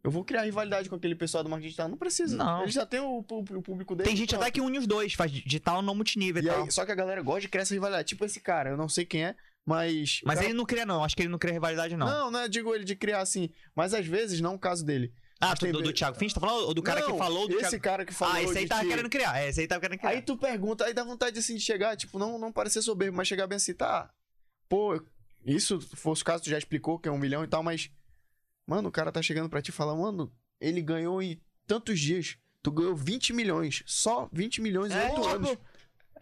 Eu 0.05 0.11
vou 0.11 0.25
criar 0.25 0.43
rivalidade 0.43 0.89
com 0.89 0.97
aquele 0.97 1.15
pessoal 1.15 1.45
do 1.45 1.51
marketing 1.51 1.69
digital. 1.69 1.89
Não 1.89 1.97
precisa. 1.97 2.37
Não. 2.37 2.63
Ele 2.63 2.73
já 2.73 2.85
tem 2.85 2.99
o, 3.01 3.23
pu- 3.23 3.45
o 3.57 3.63
público 3.63 3.95
dele. 3.95 4.09
Tem 4.09 4.17
gente 4.17 4.31
pronto. 4.31 4.43
até 4.43 4.51
que 4.51 4.61
une 4.61 4.79
os 4.79 4.87
dois, 4.87 5.15
faz 5.15 5.31
digital 5.31 5.81
no 5.81 5.95
multinível 5.95 6.43
e, 6.43 6.47
E 6.47 6.49
tal. 6.49 6.65
aí, 6.65 6.71
só 6.73 6.85
que 6.85 6.91
a 6.91 6.95
galera 6.97 7.23
gosta 7.23 7.43
de 7.43 7.49
criar 7.49 7.63
essa 7.63 7.73
rivalidade. 7.75 8.09
Tipo 8.09 8.25
esse 8.25 8.41
cara, 8.41 8.71
eu 8.71 8.77
não 8.77 8.89
sei 8.89 9.05
quem 9.05 9.25
é, 9.27 9.37
mas. 9.65 10.21
o 10.23 10.27
Mas 10.27 10.37
cara- 10.39 10.47
ele 10.49 10.55
não 10.59 10.65
cria, 10.67 10.85
não. 10.85 11.05
Acho 11.05 11.15
que 11.15 11.23
ele 11.23 11.29
não 11.29 11.39
cria 11.39 11.53
rivalidade, 11.53 11.97
não. 11.97 12.07
Não, 12.09 12.31
não 12.33 12.41
é, 12.41 12.49
digo 12.49 12.75
ele 12.75 12.85
de 12.85 12.97
criar 12.97 13.21
assim. 13.21 13.49
Mas 13.77 13.95
às 13.95 14.05
vezes 14.05 14.41
não 14.41 14.53
é 14.53 14.55
o 14.57 14.59
caso 14.59 14.85
dele. 14.85 15.13
ah, 15.41 15.55
tu- 15.55 15.71
do, 15.71 15.81
do 15.83 15.93
Thiago 15.93 16.19
Finch, 16.19 16.35
tá 16.35 16.41
falando? 16.41 16.67
Ou 16.67 16.75
do 16.75 16.83
cara 16.83 17.01
Não, 17.01 17.13
que 17.13 17.19
falou 17.19 17.47
do 17.47 17.53
Esse 17.55 17.61
Thiago... 17.71 17.83
cara 17.85 18.05
que 18.05 18.13
falou. 18.13 18.35
Ah, 18.35 18.43
esse 18.43 18.59
aí 18.59 18.67
tava 18.67 18.81
que- 18.83 18.89
querendo 18.89 19.09
criar. 19.09 19.39
É, 19.41 19.49
esse 19.51 19.61
aí 19.61 19.69
tava 19.69 19.81
querendo 19.81 19.99
criar. 20.01 20.11
Aí 20.11 20.21
tu 20.23 20.37
pergunta, 20.37 20.85
aí 20.85 20.93
dá 20.93 21.05
vontade 21.05 21.39
assim 21.39 21.55
de 21.55 21.61
chegar, 21.61 21.97
tipo, 21.97 22.19
não, 22.19 22.41
não 22.41 22.51
parecer 22.53 22.83
soberbo, 22.83 23.17
mas 23.17 23.29
chegar 23.29 23.47
bem 23.47 23.55
assim, 23.57 23.73
tá. 23.73 24.11
Pô, 24.69 25.01
isso 25.47 25.81
fosse 25.95 26.23
o 26.23 26.25
caso, 26.25 26.43
tu 26.43 26.51
já 26.51 26.59
explicou 26.59 26.99
que 26.99 27.09
é 27.09 27.13
um 27.13 27.19
milhão 27.19 27.45
e 27.45 27.47
tal, 27.47 27.63
mas. 27.63 27.89
Mano, 28.67 28.89
o 28.89 28.93
cara 28.93 29.11
tá 29.13 29.21
chegando 29.23 29.49
pra 29.49 29.61
ti 29.63 29.69
e 29.71 29.73
fala, 29.73 29.95
mano, 29.97 30.33
ele 30.61 30.81
ganhou 30.81 31.21
em 31.23 31.41
tantos 31.67 31.99
dias. 31.99 32.37
Tu 32.63 32.71
ganhou 32.71 32.95
20 32.95 33.33
milhões. 33.33 33.83
Só 33.87 34.29
20 34.33 34.61
milhões 34.61 34.93
em 34.93 34.97
É, 34.97 35.05
8 35.11 35.15
tipo, 35.15 35.29
anos. 35.29 35.59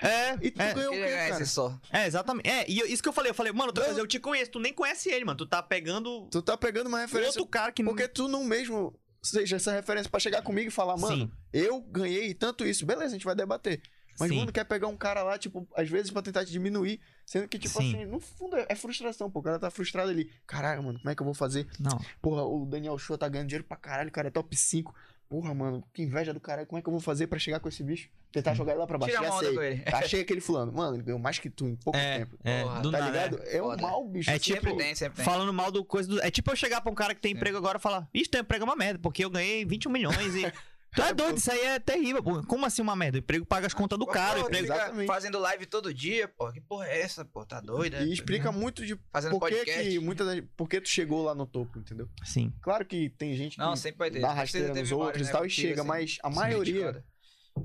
É, 0.03 0.33
E 0.41 0.51
tu 0.51 0.62
é. 0.62 0.73
ganhou 0.75 0.91
o 0.91 0.95
quê, 0.95 1.01
ganhar 1.01 1.29
cara? 1.31 1.45
só. 1.45 1.79
É, 1.93 2.07
exatamente. 2.07 2.49
É, 2.49 2.65
e 2.71 2.79
eu- 2.79 2.87
isso 2.87 3.03
que 3.03 3.09
eu 3.09 3.12
falei, 3.12 3.31
eu 3.31 3.35
falei, 3.35 3.53
mano, 3.53 3.71
Não. 3.77 3.99
eu 3.99 4.07
te 4.07 4.19
conheço, 4.19 4.51
tu 4.53 4.59
nem 4.59 4.73
conhece 4.73 5.11
ele, 5.11 5.27
mano. 5.27 5.37
Tu 5.37 5.47
tá 5.47 5.62
pegando 5.62 6.27
Tu 6.31 6.41
tá 6.41 6.57
pegando 6.57 6.87
uma 6.87 7.01
referência. 7.01 7.39
outro 7.39 7.47
cara 7.47 7.71
que 7.71 7.83
não. 7.83 7.93
Porque 7.93 8.09
tu 8.09 8.27
não 8.27 8.43
mesmo 8.43 8.99
seja 9.23 9.57
essa 9.57 9.71
referência 9.73 10.11
pra 10.11 10.19
chegar 10.19 10.41
comigo 10.41 10.69
e 10.69 10.71
falar, 10.71 10.97
mano, 10.97 11.25
Sim. 11.27 11.31
eu 11.53 11.83
ganhei 11.83 12.33
tanto 12.33 12.65
isso. 12.65 12.87
Beleza, 12.87 13.09
a 13.09 13.12
gente 13.12 13.27
vai 13.27 13.35
debater. 13.35 13.83
Mas 14.19 14.31
Sim. 14.31 14.37
quando 14.39 14.53
quer 14.53 14.65
pegar 14.65 14.87
um 14.89 14.97
cara 14.97 15.23
lá, 15.23 15.37
tipo, 15.37 15.69
às 15.77 15.89
vezes 15.91 16.11
pra 16.11 16.23
tentar 16.23 16.47
te 16.47 16.51
diminuir, 16.53 16.99
sendo 17.31 17.47
que, 17.47 17.59
tipo 17.61 17.78
Sim. 17.81 17.94
assim, 17.94 18.05
no 18.07 18.19
fundo 18.19 18.57
é 18.57 18.66
é 18.69 18.74
frustração, 18.74 19.31
pô. 19.31 19.39
O 19.39 19.43
cara 19.43 19.57
tá 19.59 19.70
frustrado 19.70 20.11
ali. 20.11 20.28
Caralho, 20.47 20.82
mano, 20.82 20.98
como 20.98 21.11
é 21.11 21.15
que 21.15 21.23
eu 21.23 21.24
vou 21.24 21.35
fazer? 21.35 21.69
Não. 21.78 21.97
Porra, 22.20 22.43
o 22.44 22.66
Daniel 22.66 22.98
Show 22.98 23.16
tá 23.16 23.28
ganhando 23.28 23.47
dinheiro 23.47 23.65
pra 23.65 23.77
caralho, 23.77 24.09
o 24.09 24.12
cara 24.12 24.27
é 24.27 24.31
top 24.32 24.57
5. 24.57 24.93
Porra, 25.28 25.55
mano, 25.55 25.85
que 25.94 26.02
inveja 26.02 26.35
do 26.35 26.40
caralho. 26.40 26.66
Como 26.66 26.81
é 26.81 26.82
que 26.82 26.89
eu 26.89 26.93
vou 26.93 27.01
fazer 27.01 27.28
pra 27.28 27.39
chegar 27.39 27.61
com 27.61 27.69
esse 27.69 27.85
bicho? 27.85 28.09
Tentar 28.32 28.52
jogar 28.52 28.73
ele 28.73 28.81
lá 28.81 28.86
pra 28.89 28.98
baixo. 28.98 29.15
Tira 29.15 29.28
a 29.28 29.31
Já 29.32 29.39
sei. 29.39 29.55
com 29.55 29.62
ele. 29.62 29.82
Achei 29.94 30.20
aquele 30.23 30.40
fulano. 30.40 30.73
Mano, 30.73 30.97
ele 30.97 31.05
ganhou 31.05 31.20
mais 31.20 31.39
que 31.39 31.48
tu 31.48 31.69
em 31.69 31.77
pouco 31.77 31.97
É, 31.97 32.19
tempo. 32.19 32.36
é, 32.43 32.62
Porra, 32.65 32.81
do 32.81 32.90
tá 32.90 32.98
nada, 32.98 33.11
ligado? 33.12 33.43
É, 33.47 33.62
um 33.62 33.66
Foda. 33.66 33.82
mal, 33.82 34.09
bicho. 34.09 34.28
É 34.28 34.39
Tipo, 34.40 34.57
Sempre 34.61 34.77
tem, 34.77 34.94
sempre 34.97 35.16
tem. 35.16 35.24
Falando 35.24 35.52
mal 35.52 35.70
do 35.70 35.85
coisa 35.85 36.09
do. 36.09 36.20
É 36.20 36.32
tipo 36.32 36.51
eu 36.51 36.57
chegar 36.57 36.81
pra 36.81 36.90
um 36.90 36.94
cara 36.97 37.15
que 37.15 37.20
tem 37.20 37.31
emprego 37.32 37.57
agora 37.57 37.78
e 37.78 37.81
falar: 37.81 38.09
Ixi, 38.12 38.28
teu 38.28 38.40
emprego 38.40 38.65
é 38.65 38.69
uma 38.69 38.74
merda, 38.77 38.98
porque 39.01 39.24
eu 39.24 39.31
ganhei 39.31 39.65
21 39.65 39.93
milhões 39.93 40.35
e. 40.35 40.52
Tu 40.95 41.03
é 41.03 41.15
doido, 41.15 41.39
isso 41.39 41.51
aí 41.53 41.61
é 41.61 41.79
terrível. 41.79 42.23
pô. 42.23 42.43
Como 42.47 42.67
assim 42.67 42.83
uma 42.83 42.97
merda? 42.97 43.19
O 43.19 43.21
emprego 43.21 43.47
paga 43.47 43.67
as 43.67 43.75
contas 43.75 43.99
do 43.99 44.07
cara. 44.07 44.39
O 44.39 44.43
Pô, 44.43 44.49
emprego... 44.49 44.67
Exatamente. 44.67 45.07
fazendo 45.07 45.39
live 45.39 45.67
todo 45.67 45.95
dia, 45.95 46.27
pô. 46.27 46.51
Que 46.53 46.61
porra 46.61 46.87
é 46.89 47.01
essa, 47.03 47.25
pô? 47.25 47.45
Tá 47.47 47.61
doida? 47.61 48.03
E 48.03 48.12
explica 48.12 48.51
muito 48.51 48.85
de 48.85 48.99
Fazendo 49.12 49.39
por 49.39 49.49
que, 49.49 49.55
podcast. 49.57 49.89
que 49.89 49.99
muitas 50.01 50.27
das- 50.27 50.43
por 50.57 50.69
que 50.69 50.81
tu 50.81 50.89
chegou 50.89 51.23
lá 51.23 51.35
no 51.35 51.47
topo, 51.47 51.79
entendeu? 51.79 52.09
Sim. 52.25 52.53
Claro 52.61 52.85
que 52.85 53.09
tem 53.11 53.37
gente 53.37 53.53
que 53.57 53.59
Não, 53.62 53.77
sempre 53.77 53.99
vai 53.99 54.11
ter. 54.11 54.21
dá 54.21 54.33
rasteira 54.33 54.75
nos 54.75 54.91
outros 54.91 55.23
né, 55.27 55.29
e 55.29 55.33
tal 55.33 55.45
e 55.45 55.49
contigo, 55.49 55.69
chega, 55.69 55.81
assim, 55.83 55.89
mas 55.89 56.19
a 56.23 56.31
maioria 56.31 57.05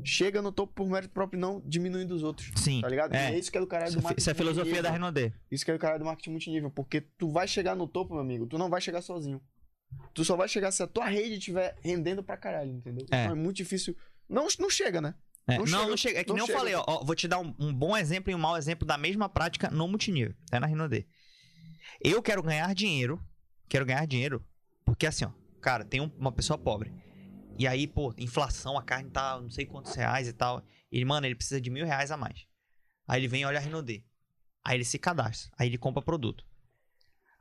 chega 0.03 0.41
no 0.41 0.51
topo 0.51 0.73
por 0.73 0.87
mérito 0.89 1.13
próprio, 1.13 1.39
não 1.39 1.61
diminuindo 1.65 2.13
os 2.13 2.21
outros. 2.23 2.51
Sim. 2.57 2.81
Tá 2.81 2.89
ligado? 2.89 3.13
É. 3.15 3.31
E 3.31 3.35
é 3.35 3.39
isso 3.39 3.51
que 3.51 3.57
é 3.57 3.61
do 3.61 3.65
Isso, 3.65 3.71
do 3.93 3.99
é 3.99 4.01
marketing. 4.03 4.19
isso 4.19 4.29
é 4.29 4.33
a 4.33 4.35
filosofia 4.35 4.83
da. 4.83 4.91
Renaudet. 4.91 5.33
Isso 5.49 5.65
que 5.65 5.71
é 5.71 5.73
do 5.73 5.79
caralho 5.79 5.99
do 5.99 6.05
marketing 6.05 6.31
multinível, 6.31 6.69
porque 6.69 7.01
tu 7.01 7.29
vai 7.31 7.47
chegar 7.47 7.75
no 7.75 7.87
topo, 7.87 8.13
meu 8.13 8.21
amigo, 8.21 8.45
tu 8.45 8.57
não 8.57 8.69
vai 8.69 8.81
chegar 8.81 9.01
sozinho. 9.01 9.41
Tu 10.13 10.23
só 10.25 10.35
vai 10.35 10.47
chegar 10.47 10.71
se 10.71 10.81
a 10.81 10.87
tua 10.87 11.05
rede 11.07 11.35
estiver 11.37 11.77
rendendo 11.81 12.23
pra 12.23 12.37
caralho, 12.37 12.71
entendeu? 12.71 13.05
É. 13.11 13.23
Então 13.23 13.31
é 13.31 13.35
muito 13.35 13.57
difícil. 13.57 13.95
Não, 14.29 14.47
não 14.59 14.69
chega, 14.69 15.01
né? 15.01 15.13
É, 15.47 15.57
Não 15.57 15.65
não, 15.65 15.67
chega- 15.67 15.87
não 15.89 15.97
chega. 15.97 16.19
É 16.19 16.23
que 16.23 16.29
não 16.29 16.35
nem 16.35 16.41
eu 16.43 16.47
chega. 16.47 16.57
falei, 16.59 16.73
ó, 16.75 16.83
ó, 16.87 17.03
Vou 17.03 17.13
te 17.15 17.27
dar 17.27 17.39
um, 17.39 17.53
um 17.59 17.73
bom 17.73 17.95
exemplo 17.95 18.31
e 18.31 18.35
um 18.35 18.37
mau 18.39 18.57
exemplo 18.57 18.85
da 18.87 18.97
mesma 18.97 19.29
prática 19.29 19.69
no 19.69 19.87
multinível. 19.87 20.33
É 20.51 20.59
na 20.59 20.65
Renaudet. 20.67 21.07
Eu 22.01 22.21
quero 22.21 22.41
ganhar 22.41 22.73
dinheiro. 22.73 23.21
Quero 23.69 23.85
ganhar 23.85 24.05
dinheiro. 24.07 24.43
Porque 24.83 25.05
assim, 25.05 25.25
ó, 25.25 25.31
cara, 25.61 25.83
tem 25.85 26.01
um- 26.01 26.11
uma 26.17 26.31
pessoa 26.31 26.57
pobre. 26.57 26.91
E 27.59 27.67
aí, 27.67 27.85
pô, 27.87 28.13
inflação, 28.17 28.77
a 28.77 28.83
carne 28.83 29.09
tá 29.11 29.39
não 29.39 29.49
sei 29.49 29.65
quantos 29.65 29.93
reais 29.95 30.27
e 30.27 30.33
tal. 30.33 30.63
E, 30.91 30.97
ele, 30.97 31.05
mano, 31.05 31.27
ele 31.27 31.35
precisa 31.35 31.61
de 31.61 31.69
mil 31.69 31.85
reais 31.85 32.09
a 32.11 32.17
mais. 32.17 32.45
Aí 33.07 33.19
ele 33.21 33.27
vem 33.27 33.41
e 33.43 33.45
olha 33.45 33.59
a 33.59 33.61
Renaudet. 33.61 34.03
Aí 34.63 34.77
ele 34.77 34.83
se 34.85 34.97
cadastra. 34.97 35.51
Aí 35.57 35.67
ele 35.67 35.77
compra 35.77 36.01
produto. 36.01 36.43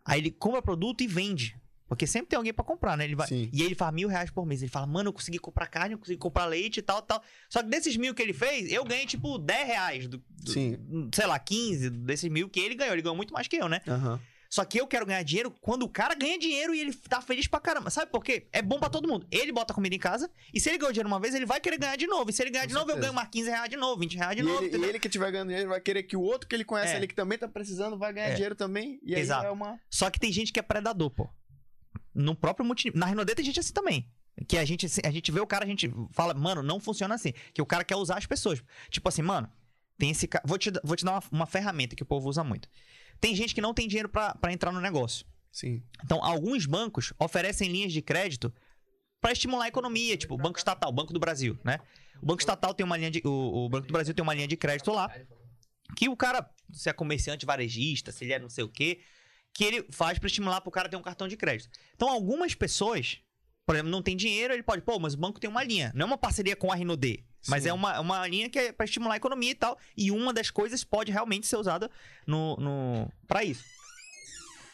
Aí 0.05 0.21
ele 0.21 0.31
compra 0.31 0.61
produto 0.61 1.01
e 1.03 1.07
vende. 1.07 1.59
Porque 1.95 2.07
sempre 2.07 2.29
tem 2.29 2.37
alguém 2.37 2.53
pra 2.53 2.65
comprar, 2.65 2.97
né? 2.97 3.05
Ele 3.05 3.15
vai... 3.15 3.29
Sim. 3.29 3.49
E 3.53 3.63
ele 3.63 3.75
faz 3.75 3.95
mil 3.95 4.09
reais 4.09 4.31
por 4.31 4.45
mês. 4.45 4.61
Ele 4.63 4.71
fala, 4.71 4.87
mano, 4.87 5.09
eu 5.09 5.13
consegui 5.13 5.39
comprar 5.39 5.67
carne, 5.69 5.95
eu 5.95 5.99
consegui 5.99 6.19
comprar 6.19 6.45
leite 6.47 6.79
e 6.79 6.83
tal, 6.83 7.01
tal. 7.03 7.23
Só 7.49 7.63
que 7.63 7.69
desses 7.69 7.97
mil 7.97 8.15
que 8.15 8.23
ele 8.23 8.33
fez, 8.33 8.73
eu 8.73 8.85
ganhei, 8.85 9.07
tipo, 9.07 9.39
10 9.39 9.67
reais. 9.67 10.09
Do, 10.09 10.19
do- 10.19 10.51
Sim. 10.53 10.77
Sei 11.15 11.27
lá, 11.27 11.39
15 11.39 11.91
desses 11.91 12.31
mil 12.31 12.49
que 12.49 12.59
ele 12.61 12.75
ganhou. 12.75 12.93
Ele 12.95 13.03
ganhou 13.03 13.17
muito 13.17 13.33
mais 13.33 13.47
que 13.47 13.57
eu, 13.57 13.69
né? 13.69 13.81
Aham. 13.87 14.21
Só 14.51 14.65
que 14.65 14.81
eu 14.81 14.87
quero 14.87 15.05
ganhar 15.05 15.21
dinheiro 15.25 15.51
quando 15.61 15.83
o 15.83 15.89
cara 15.89 16.15
ganha 16.15 16.39
dinheiro 16.39 16.73
e 16.73 16.79
ele 16.81 16.93
tá 16.95 17.21
feliz 17.21 17.49
pra 17.49 17.59
caramba. 17.59 17.91
Sabe 17.91 18.09
por 18.13 18.23
quê? 18.23 18.47
É 18.53 18.63
bom 18.63 18.79
pra 18.79 18.89
todo 18.89 19.09
mundo. 19.09 19.27
Ele 19.29 19.51
bota 19.51 19.75
comida 19.75 19.97
em 19.97 19.99
casa 19.99 20.31
e 20.53 20.61
se 20.61 20.69
ele 20.69 20.79
ganhou 20.79 20.93
dinheiro 20.93 21.09
uma 21.09 21.19
vez, 21.19 21.35
ele 21.35 21.45
vai 21.45 21.59
querer 21.61 21.77
ganhar 21.77 21.97
de 21.97 22.07
novo. 22.07 22.31
E 22.31 22.33
se 22.33 22.41
ele 22.41 22.51
ganhar 22.51 22.63
Com 22.63 22.69
de 22.69 22.75
novo, 22.75 22.85
eu 22.85 22.95
certeza. 22.95 23.07
ganho 23.09 23.15
mais 23.17 23.29
15 23.31 23.51
reais 23.51 23.69
de 23.69 23.77
novo, 23.77 23.99
20 24.01 24.17
reais 24.17 24.37
de 24.37 24.43
E 24.43 24.45
novo. 24.45 24.63
ele, 24.65 24.77
e 24.79 24.85
ele 24.89 25.01
que 25.01 25.09
tiver 25.09 25.29
ganhando 25.33 25.49
dinheiro 25.49 25.71
vai 25.71 25.81
querer 25.81 26.05
que 26.05 26.17
o 26.17 26.21
outro 26.21 26.47
que 26.49 26.55
ele 26.55 26.65
conhece 26.65 26.93
É. 26.93 26.97
ali 26.97 27.09
que 27.09 27.17
também 27.17 27.37
tá 27.37 27.49
precisando 27.49 27.99
vai 27.99 28.13
ganhar 28.13 28.29
É. 28.29 28.35
dinheiro 28.35 28.55
também. 28.55 29.01
E 29.03 29.17
aí 29.17 29.23
Exato. 29.23 29.45
é 29.47 29.51
uma. 29.51 29.77
Só 29.91 30.09
que 30.09 30.21
tem 30.21 30.31
gente 30.31 30.53
que 30.53 30.61
é 30.61 30.63
predador, 30.63 31.11
pô. 31.11 31.29
No 32.15 32.35
próprio 32.35 32.65
multinível. 32.65 32.99
Na 32.99 33.07
Renaudet 33.07 33.37
tem 33.37 33.45
gente 33.45 33.61
assim 33.61 33.73
também. 33.73 34.09
Que 34.49 34.59
a 34.59 34.65
gente, 34.65 34.87
a 35.05 35.11
gente 35.11 35.31
vê 35.31 35.41
o 35.41 35.47
cara, 35.47 35.65
a 35.65 35.69
gente 35.69 35.93
fala, 36.13 36.35
mano, 36.35 36.63
não 36.63 36.81
funciona 36.81 37.15
assim. 37.15 37.33
Que 37.53 37.63
o 37.63 37.67
cara 37.67 37.85
quer 37.85 37.97
usar 37.97 38.19
as 38.19 38.27
pessoas. 38.27 38.63
Tipo 38.91 39.09
assim, 39.09 39.23
mano, 39.23 39.49
tem 39.99 40.11
esse 40.11 40.27
cara. 40.27 40.45
Vou 40.47 40.59
te, 40.59 40.73
vou 40.83 40.97
te 40.97 41.05
dar 41.05 41.13
uma, 41.13 41.23
uma 41.31 41.47
ferramenta 41.47 41.95
que 41.95 42.03
o 42.03 42.07
povo 42.07 42.29
usa 42.29 42.43
muito. 42.43 42.69
Tem 43.21 43.35
gente 43.35 43.55
que 43.55 43.61
não 43.61 43.73
tem 43.73 43.87
dinheiro 43.87 44.09
pra 44.09 44.35
pra 44.35 44.53
entrar 44.53 44.73
no 44.73 44.81
negócio. 44.81 45.25
Sim. 45.53 45.83
Então, 46.05 46.23
alguns 46.25 46.67
bancos 46.67 47.13
oferecem 47.19 47.71
linhas 47.71 47.93
de 47.93 48.03
crédito 48.03 48.53
para 49.21 49.33
estimular 49.33 49.65
a 49.65 49.69
economia, 49.69 50.17
tipo 50.17 50.35
o 50.35 50.37
Banco 50.37 50.59
Estatal, 50.59 50.93
Banco 50.93 51.13
do 51.13 51.21
Brasil, 51.21 51.59
né? 51.65 51.79
O 52.21 52.27
Banco 52.27 52.41
Estatal 52.41 52.75
tem 52.75 52.85
uma 52.85 52.97
linha 52.97 53.11
de 53.11 53.23
o, 53.25 53.67
o 53.67 53.69
Banco 53.69 53.87
do 53.87 53.93
Brasil 53.93 54.13
tem 54.13 54.23
uma 54.23 54.35
linha 54.35 54.49
de 54.49 54.57
crédito 54.57 54.91
lá 54.91 55.11
que 55.95 56.09
o 56.09 56.17
cara, 56.17 56.49
se 56.73 56.89
é 56.89 56.93
comerciante 56.93 57.47
varejista, 57.47 58.11
se 58.11 58.25
ele 58.25 58.33
é 58.33 58.39
não 58.39 58.49
sei 58.49 58.65
o 58.65 58.69
quê, 58.69 59.01
que 59.55 59.65
ele 59.65 59.87
faz 59.91 60.19
para 60.19 60.27
estimular 60.27 60.61
pro 60.61 60.71
cara 60.71 60.89
ter 60.89 60.97
um 60.97 61.03
cartão 61.03 61.29
de 61.29 61.37
crédito. 61.37 61.71
Então, 61.95 62.09
algumas 62.09 62.55
pessoas, 62.55 63.21
por 63.65 63.77
exemplo, 63.77 63.91
não 63.91 64.03
tem 64.03 64.17
dinheiro, 64.17 64.53
ele 64.53 64.63
pode, 64.63 64.83
pô, 64.83 64.99
mas 64.99 65.15
o 65.15 65.17
banco 65.17 65.41
tem 65.41 65.49
uma 65.49 65.63
linha, 65.63 65.93
não 65.95 66.03
é 66.03 66.07
uma 66.07 66.19
parceria 66.19 66.57
com 66.57 66.73
a 66.73 66.75
RNOD, 66.75 67.25
mas 67.49 67.65
é 67.65 67.73
uma, 67.73 68.01
uma 68.01 68.27
linha 68.27 68.51
que 68.51 68.59
é 68.59 68.73
para 68.73 68.85
estimular 68.85 69.15
a 69.15 69.17
economia 69.17 69.53
e 69.53 69.55
tal, 69.55 69.79
e 69.97 70.11
uma 70.11 70.33
das 70.33 70.51
coisas 70.51 70.83
pode 70.83 71.13
realmente 71.13 71.47
ser 71.47 71.57
usada 71.57 71.91
no, 72.27 72.57
no 72.57 73.13
para 73.29 73.45
isso. 73.45 73.65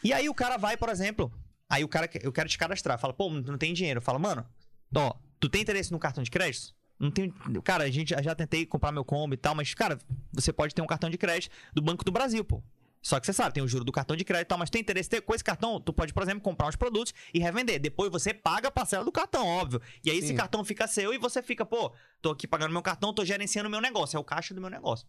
E 0.02 0.12
aí 0.12 0.28
o 0.28 0.35
cara 0.35 0.57
vai, 0.57 0.77
por 0.77 0.89
exemplo, 0.89 1.31
aí 1.69 1.85
o 1.85 1.89
cara, 1.89 2.09
eu 2.23 2.32
quero 2.32 2.48
te 2.48 2.57
cadastrar, 2.57 2.98
fala, 2.98 3.12
pô, 3.12 3.28
não 3.28 3.59
tem 3.59 3.74
dinheiro. 3.74 4.01
Fala, 4.01 4.19
mano, 4.19 4.47
ó, 4.94 5.15
tu 5.39 5.48
tem 5.48 5.61
interesse 5.61 5.93
no 5.93 5.98
cartão 5.98 6.23
de 6.23 6.31
crédito? 6.31 6.74
Não 6.98 7.11
tem. 7.11 7.32
Cara, 7.65 7.85
a 7.85 7.90
gente 7.90 8.15
já 8.23 8.35
tentei 8.35 8.66
comprar 8.66 8.93
meu 8.93 9.05
combo 9.05 9.35
e 9.35 9.36
tal, 9.36 9.55
mas, 9.55 9.73
cara, 9.74 9.98
você 10.32 10.52
pode 10.52 10.74
ter 10.74 10.82
um 10.82 10.86
cartão 10.86 11.11
de 11.11 11.19
crédito 11.19 11.52
do 11.73 11.82
Banco 11.82 12.05
do 12.05 12.12
Brasil, 12.12 12.44
pô. 12.44 12.62
Só 13.02 13.18
que 13.18 13.27
você 13.27 13.32
sabe, 13.32 13.55
tem 13.55 13.62
o 13.62 13.68
juro 13.68 13.85
do 13.85 13.93
cartão 13.93 14.14
de 14.16 14.24
crédito 14.24 14.47
e 14.47 14.48
tal, 14.48 14.59
mas 14.59 14.68
tem 14.68 14.81
interesse 14.81 15.09
ter, 15.09 15.22
com 15.22 15.35
esse 15.35 15.43
cartão, 15.43 15.81
tu 15.81 15.93
pode, 15.93 16.12
por 16.12 16.22
exemplo, 16.22 16.43
comprar 16.43 16.68
uns 16.68 16.77
produtos 16.77 17.14
e 17.32 17.39
revender. 17.39 17.81
Depois 17.81 18.10
você 18.10 18.35
paga 18.35 18.68
a 18.68 18.70
parcela 18.70 19.05
do 19.05 19.12
cartão, 19.12 19.47
óbvio. 19.47 19.81
E 20.05 20.10
aí 20.10 20.18
esse 20.18 20.28
Sim. 20.28 20.36
cartão 20.36 20.62
fica 20.64 20.86
seu 20.86 21.14
e 21.14 21.18
você 21.18 21.43
fica, 21.43 21.64
pô, 21.64 21.93
tô 22.20 22.31
aqui 22.31 22.47
pagando 22.47 22.72
meu 22.72 22.82
cartão, 22.82 23.14
tô 23.14 23.24
gerenciando 23.24 23.70
meu 23.70 23.81
negócio, 23.81 24.16
é 24.16 24.20
o 24.20 24.24
caixa 24.24 24.52
do 24.52 24.60
meu 24.60 24.68
negócio. 24.68 25.06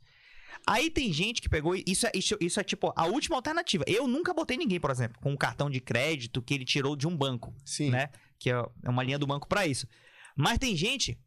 Aí 0.65 0.89
tem 0.89 1.11
gente 1.11 1.41
que 1.41 1.49
pegou. 1.49 1.75
Isso 1.75 2.07
é, 2.07 2.11
isso, 2.13 2.37
isso 2.39 2.59
é 2.59 2.63
tipo 2.63 2.93
a 2.95 3.05
última 3.05 3.35
alternativa. 3.35 3.83
Eu 3.87 4.07
nunca 4.07 4.33
botei 4.33 4.57
ninguém, 4.57 4.79
por 4.79 4.91
exemplo, 4.91 5.19
com 5.21 5.31
um 5.31 5.37
cartão 5.37 5.69
de 5.69 5.79
crédito 5.79 6.41
que 6.41 6.53
ele 6.53 6.65
tirou 6.65 6.95
de 6.95 7.07
um 7.07 7.15
banco, 7.15 7.53
Sim. 7.65 7.89
né? 7.89 8.09
Que 8.37 8.51
é 8.51 8.63
é 8.83 8.89
uma 8.89 9.03
linha 9.03 9.17
do 9.17 9.27
banco 9.27 9.47
pra 9.47 9.65
isso. 9.65 9.87
Mas 10.35 10.57
tem 10.57 10.75
gente. 10.75 11.17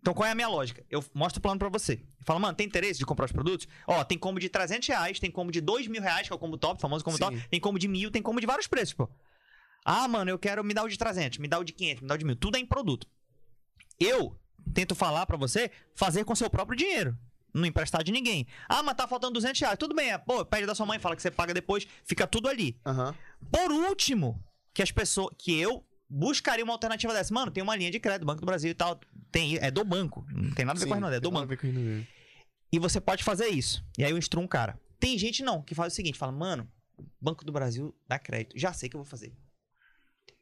Então 0.00 0.14
qual 0.14 0.26
é 0.26 0.32
a 0.32 0.34
minha 0.34 0.48
lógica? 0.48 0.84
Eu 0.90 1.04
mostro 1.12 1.38
o 1.38 1.42
plano 1.42 1.58
pra 1.58 1.68
você. 1.68 1.94
Eu 1.94 2.24
falo, 2.24 2.40
mano, 2.40 2.54
tem 2.54 2.66
interesse 2.66 2.98
de 2.98 3.04
comprar 3.04 3.26
os 3.26 3.32
produtos? 3.32 3.68
Ó, 3.86 4.02
tem 4.02 4.18
combo 4.18 4.40
de 4.40 4.48
300 4.48 4.88
reais, 4.88 5.20
tem 5.20 5.30
combo 5.30 5.52
de 5.52 5.60
2 5.60 5.86
mil 5.88 6.00
reais, 6.00 6.26
que 6.26 6.32
é 6.32 6.36
o 6.36 6.38
combo 6.38 6.56
top, 6.56 6.80
famoso 6.80 7.04
combo 7.04 7.16
Sim. 7.18 7.24
top. 7.24 7.48
Tem 7.48 7.60
combo 7.60 7.78
de 7.78 7.86
mil, 7.86 8.10
tem 8.10 8.22
combo 8.22 8.40
de 8.40 8.46
vários 8.46 8.66
preços, 8.66 8.94
pô. 8.94 9.08
Ah, 9.84 10.08
mano, 10.08 10.30
eu 10.30 10.38
quero 10.38 10.64
me 10.64 10.74
dar 10.74 10.84
o 10.84 10.88
de 10.88 10.98
300, 10.98 11.38
me 11.38 11.48
dá 11.48 11.58
o 11.58 11.64
de 11.64 11.72
500, 11.72 12.02
me 12.02 12.08
dá 12.08 12.14
o 12.14 12.18
de 12.18 12.24
mil. 12.24 12.36
Tudo 12.36 12.56
é 12.56 12.60
em 12.60 12.66
produto. 12.66 13.06
Eu 13.98 14.38
tento 14.72 14.94
falar 14.94 15.26
pra 15.26 15.36
você 15.36 15.70
fazer 15.94 16.24
com 16.24 16.34
seu 16.34 16.48
próprio 16.48 16.76
dinheiro. 16.76 17.16
Não 17.52 17.66
emprestar 17.66 18.02
de 18.02 18.12
ninguém. 18.12 18.46
Ah, 18.68 18.82
mas 18.82 18.94
tá 18.94 19.08
faltando 19.08 19.34
200 19.34 19.60
reais. 19.60 19.76
Tudo 19.78 19.94
bem, 19.94 20.12
é, 20.12 20.18
pô, 20.18 20.44
pede 20.44 20.66
da 20.66 20.74
sua 20.74 20.86
mãe, 20.86 20.98
fala 20.98 21.16
que 21.16 21.22
você 21.22 21.30
paga 21.30 21.52
depois, 21.52 21.86
fica 22.04 22.26
tudo 22.26 22.48
ali. 22.48 22.78
Aham. 22.86 23.14
Por 23.50 23.72
último, 23.72 24.42
que 24.72 24.82
as 24.82 24.90
pessoas. 24.90 25.34
Que 25.38 25.58
eu 25.58 25.84
buscaria 26.08 26.64
uma 26.64 26.72
alternativa 26.72 27.12
dessa. 27.12 27.32
Mano, 27.32 27.50
tem 27.50 27.62
uma 27.62 27.76
linha 27.76 27.90
de 27.90 28.00
crédito 28.00 28.22
do 28.22 28.26
Banco 28.26 28.40
do 28.40 28.46
Brasil 28.46 28.70
e 28.70 28.74
tal. 28.74 28.98
Tem, 29.30 29.56
é 29.58 29.70
do 29.70 29.84
banco. 29.84 30.26
Não 30.30 30.52
tem 30.52 30.64
nada 30.64 30.78
a 30.78 30.80
ver 30.80 30.84
Sim, 30.84 30.88
com 30.88 30.94
a 30.94 30.96
Renaudet, 30.96 31.16
é 31.16 31.20
do 31.20 31.28
tem 31.28 31.32
nada 31.32 31.44
a 31.44 31.46
banco. 31.46 31.62
ver 31.62 31.72
com 31.72 31.78
Renaudet. 31.78 32.08
E 32.72 32.78
você 32.78 33.00
pode 33.00 33.24
fazer 33.24 33.48
isso. 33.48 33.84
E 33.98 34.04
aí 34.04 34.10
eu 34.10 34.18
instruo 34.18 34.42
um 34.42 34.48
cara. 34.48 34.78
Tem 34.98 35.16
gente 35.18 35.42
não, 35.42 35.62
que 35.62 35.74
faz 35.74 35.92
o 35.92 35.96
seguinte: 35.96 36.18
fala, 36.18 36.32
mano, 36.32 36.70
Banco 37.20 37.44
do 37.44 37.52
Brasil 37.52 37.94
dá 38.08 38.18
crédito. 38.18 38.58
Já 38.58 38.72
sei 38.72 38.86
o 38.88 38.90
que 38.90 38.96
eu 38.96 39.00
vou 39.02 39.10
fazer. 39.10 39.34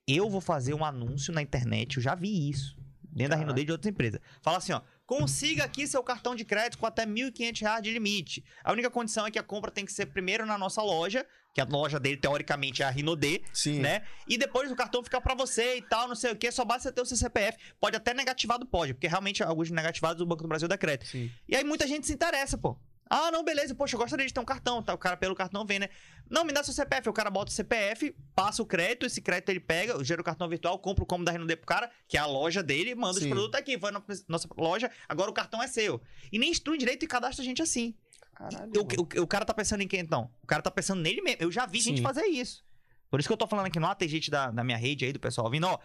Eu 0.07 0.29
vou 0.31 0.41
fazer 0.41 0.75
um 0.75 0.85
anúncio 0.85 1.33
na 1.33 1.43
internet, 1.43 1.97
eu 1.97 2.03
já 2.03 2.15
vi 2.15 2.49
isso. 2.49 2.77
Dentro 3.03 3.31
da 3.31 3.37
Caraca. 3.37 3.41
Renaudet 3.41 3.67
de 3.67 3.73
outras 3.73 3.91
empresas. 3.91 4.21
Fala 4.43 4.59
assim, 4.59 4.73
ó. 4.73 4.81
Consiga 5.07 5.65
aqui 5.65 5.87
seu 5.87 6.03
cartão 6.03 6.35
de 6.35 6.45
crédito 6.45 6.79
com 6.79 6.85
até 6.85 7.07
1.500 7.07 7.61
reais 7.63 7.83
de 7.83 7.91
limite. 7.91 8.45
A 8.63 8.73
única 8.73 8.91
condição 8.91 9.27
é 9.27 9.31
que 9.31 9.39
a 9.39 9.43
compra 9.43 9.71
tem 9.71 9.87
que 9.87 9.93
ser 9.93 10.07
primeiro 10.07 10.45
na 10.45 10.59
nossa 10.59 10.83
loja, 10.83 11.27
que 11.59 11.61
a 11.61 11.65
loja 11.65 11.99
dele, 11.99 12.17
teoricamente, 12.17 12.83
é 12.83 12.87
a 12.87 12.91
Rinode, 12.91 13.43
Sim. 13.53 13.81
né? 13.81 14.03
E 14.29 14.39
depois 14.39 14.71
o 14.71 14.77
cartão 14.77 15.03
fica 15.03 15.21
pra 15.21 15.35
você 15.35 15.79
e 15.79 15.83
tal, 15.83 16.07
não 16.07 16.15
sei 16.15 16.31
o 16.31 16.37
que, 16.37 16.51
só 16.53 16.65
basta 16.65 16.89
você 16.89 16.95
ter 16.95 17.03
o 17.03 17.07
seu 17.07 17.17
CPF. 17.17 17.59
Pode 17.81 17.97
até 17.97 18.15
negativado, 18.15 18.65
pode, 18.65 18.95
porque 18.95 19.09
realmente 19.09 19.43
alguns 19.43 19.69
negativados 19.71 20.23
o 20.23 20.27
Banco 20.27 20.43
do 20.43 20.49
Brasil 20.49 20.69
dá 20.69 20.79
crédito. 20.79 21.09
Sim. 21.09 21.31
E 21.49 21.57
aí 21.57 21.65
muita 21.65 21.87
gente 21.87 22.07
se 22.07 22.13
interessa, 22.13 22.57
pô. 22.57 22.79
Ah, 23.11 23.31
não, 23.31 23.43
beleza, 23.43 23.75
poxa, 23.75 23.97
eu 23.97 23.99
gostaria 23.99 24.27
de 24.27 24.33
ter 24.35 24.39
um 24.39 24.45
cartão, 24.45 24.83
tá? 24.83 24.93
O 24.93 24.99
cara 24.99 25.17
pelo 25.17 25.35
cartão 25.35 25.65
vem, 25.65 25.79
né? 25.79 25.89
Não, 26.29 26.45
me 26.45 26.53
dá 26.53 26.63
seu 26.63 26.75
CPF. 26.75 27.09
O 27.09 27.13
cara 27.13 27.31
bota 27.31 27.51
o 27.51 27.55
CPF, 27.55 28.15
passa 28.35 28.63
o 28.63 28.67
crédito, 28.67 29.07
esse 29.07 29.23
crédito 29.23 29.49
ele 29.49 29.61
pega, 29.61 30.05
gera 30.05 30.21
o 30.21 30.25
cartão 30.25 30.47
virtual, 30.47 30.79
compra 30.79 31.03
o 31.03 31.07
combo 31.07 31.25
da 31.25 31.33
Renaudet 31.33 31.57
pro 31.57 31.67
cara, 31.67 31.91
que 32.07 32.19
é 32.19 32.21
a 32.21 32.27
loja 32.27 32.63
dele, 32.63 32.95
manda 32.95 33.17
os 33.17 33.23
Sim. 33.23 33.31
produtos 33.31 33.59
aqui, 33.59 33.79
vai 33.79 33.91
na 33.91 34.03
nossa 34.29 34.47
loja, 34.59 34.91
agora 35.09 35.31
o 35.31 35.35
cartão 35.35 35.63
é 35.63 35.67
seu. 35.67 36.03
E 36.31 36.39
nem 36.39 36.51
instrui 36.51 36.77
direito 36.77 37.03
e 37.05 37.09
cadastra 37.09 37.43
a 37.43 37.45
gente 37.45 37.63
assim. 37.63 37.95
Caralho. 38.39 38.71
O, 38.73 38.85
mano. 38.85 39.09
o- 39.19 39.23
o 39.23 39.27
cara 39.27 39.45
tá 39.45 39.53
pensando 39.53 39.81
em 39.83 39.89
quem 39.89 39.99
então? 40.01 40.31
O 40.43 40.47
cara 40.47 40.63
tá 40.63 40.71
pensando 40.71 41.03
nele 41.03 41.21
mesmo. 41.21 41.39
Eu 41.43 41.51
já 41.51 41.67
vi 41.67 41.81
gente 41.81 41.97
Sim. 41.99 42.03
fazer 42.03 42.25
isso. 42.27 42.65
Por 43.11 43.19
isso 43.19 43.29
que 43.29 43.33
eu 43.33 43.37
tô 43.39 43.47
falando 43.47 43.67
aqui 43.67 43.81
no 43.81 43.87
ar, 43.87 43.95
tem 43.97 44.09
gente 44.09 44.31
da, 44.31 44.51
da 44.51 44.63
minha 44.63 44.77
rede 44.77 45.05
aí, 45.05 45.13
do 45.13 45.19
pessoal 45.19 45.51
vindo, 45.51 45.67
ó. 45.67 45.79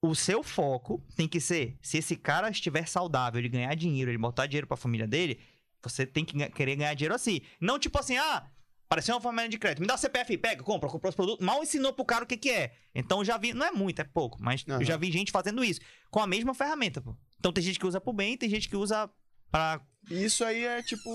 O 0.00 0.14
seu 0.14 0.42
foco 0.44 1.04
tem 1.16 1.26
que 1.26 1.40
ser, 1.40 1.76
se 1.82 1.98
esse 1.98 2.14
cara 2.14 2.48
estiver 2.50 2.86
saudável, 2.86 3.40
ele 3.40 3.48
ganhar 3.48 3.74
dinheiro, 3.74 4.10
ele 4.10 4.18
botar 4.18 4.46
dinheiro 4.46 4.66
pra 4.66 4.76
família 4.76 5.08
dele, 5.08 5.40
você 5.82 6.06
tem 6.06 6.24
que 6.24 6.48
querer 6.50 6.76
ganhar 6.76 6.94
dinheiro 6.94 7.14
assim. 7.14 7.40
Não 7.60 7.78
tipo 7.80 7.98
assim, 7.98 8.16
ah, 8.16 8.46
apareceu 8.84 9.16
uma 9.16 9.20
família 9.20 9.48
de 9.48 9.58
crédito, 9.58 9.80
me 9.80 9.88
dá 9.88 9.94
o 9.96 9.98
CPF, 9.98 10.30
aí, 10.32 10.38
pega, 10.38 10.62
compra, 10.62 10.88
comprou 10.88 11.08
os 11.08 11.16
produtos. 11.16 11.44
Mal 11.44 11.60
ensinou 11.64 11.92
pro 11.92 12.04
cara 12.04 12.22
o 12.22 12.26
que 12.28 12.36
que 12.36 12.50
é. 12.50 12.72
Então 12.94 13.18
eu 13.18 13.24
já 13.24 13.36
vi, 13.36 13.52
não 13.52 13.66
é 13.66 13.72
muito, 13.72 13.98
é 14.00 14.04
pouco, 14.04 14.38
mas 14.40 14.64
Aham. 14.68 14.80
eu 14.80 14.84
já 14.84 14.96
vi 14.96 15.10
gente 15.10 15.32
fazendo 15.32 15.64
isso. 15.64 15.80
Com 16.12 16.20
a 16.20 16.26
mesma 16.28 16.54
ferramenta, 16.54 17.00
pô. 17.00 17.16
Então 17.40 17.52
tem 17.52 17.64
gente 17.64 17.80
que 17.80 17.86
usa 17.86 18.00
pro 18.00 18.12
bem, 18.12 18.36
tem 18.36 18.48
gente 18.48 18.68
que 18.68 18.76
usa 18.76 19.10
pra 19.50 19.80
Isso 20.08 20.44
aí 20.44 20.64
é 20.64 20.80
tipo. 20.82 21.10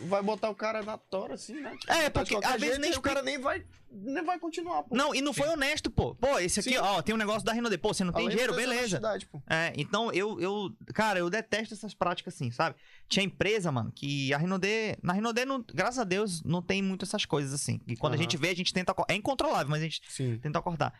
Vai 0.00 0.22
botar 0.22 0.50
o 0.50 0.54
cara 0.54 0.82
na 0.82 0.98
tora, 0.98 1.34
assim, 1.34 1.60
né? 1.60 1.76
É, 1.86 2.10
porque 2.10 2.36
às 2.36 2.60
vezes 2.60 2.78
nem 2.78 2.92
o 2.94 3.00
cara 3.00 3.22
nem 3.22 3.38
vai, 3.38 3.64
nem 3.90 4.24
vai 4.24 4.40
continuar, 4.40 4.82
pô. 4.82 4.96
Não, 4.96 5.14
e 5.14 5.20
não 5.20 5.32
foi 5.32 5.48
honesto, 5.48 5.88
pô. 5.88 6.16
Pô, 6.16 6.38
esse 6.40 6.58
aqui, 6.58 6.70
Sim. 6.70 6.78
ó, 6.78 7.00
tem 7.00 7.14
um 7.14 7.18
negócio 7.18 7.44
da 7.44 7.52
Renaudet. 7.52 7.80
Pô, 7.80 7.94
você 7.94 8.02
não 8.02 8.12
tem 8.12 8.24
Além 8.24 8.36
dinheiro? 8.36 8.54
Beleza. 8.56 9.00
É, 9.48 9.72
então 9.76 10.12
eu, 10.12 10.40
eu, 10.40 10.74
cara, 10.92 11.20
eu 11.20 11.30
detesto 11.30 11.74
essas 11.74 11.94
práticas 11.94 12.34
assim, 12.34 12.50
sabe? 12.50 12.74
Tinha 13.08 13.24
empresa, 13.24 13.70
mano, 13.70 13.92
que 13.92 14.34
a 14.34 14.38
Renaudet, 14.38 14.98
na 15.00 15.12
Renaudet, 15.12 15.46
não, 15.46 15.64
graças 15.72 16.00
a 16.00 16.04
Deus, 16.04 16.42
não 16.42 16.60
tem 16.60 16.82
muito 16.82 17.04
essas 17.04 17.24
coisas 17.24 17.52
assim. 17.52 17.80
E 17.86 17.96
quando 17.96 18.14
a 18.14 18.16
Aham. 18.16 18.22
gente 18.22 18.36
vê, 18.36 18.48
a 18.48 18.56
gente 18.56 18.72
tenta, 18.72 18.92
é 19.08 19.14
incontrolável, 19.14 19.70
mas 19.70 19.80
a 19.80 19.84
gente 19.84 20.00
Sim. 20.08 20.38
tenta 20.38 20.60
cortar. 20.60 20.92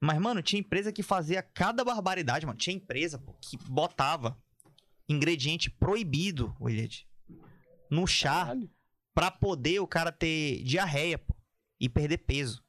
Mas, 0.00 0.18
mano, 0.18 0.40
tinha 0.40 0.60
empresa 0.60 0.90
que 0.90 1.02
fazia 1.02 1.42
cada 1.42 1.84
barbaridade, 1.84 2.46
mano. 2.46 2.58
Tinha 2.58 2.74
empresa, 2.74 3.18
pô, 3.18 3.34
que 3.34 3.58
botava 3.68 4.38
ingrediente 5.06 5.70
proibido, 5.70 6.56
Willard, 6.58 7.06
no 7.90 8.06
chá 8.06 8.46
Caralho. 8.46 8.70
pra 9.12 9.30
poder 9.30 9.80
o 9.80 9.86
cara 9.86 10.12
ter 10.12 10.62
diarreia, 10.62 11.18
pô, 11.18 11.34
e 11.78 11.88
perder 11.88 12.18
peso. 12.18 12.62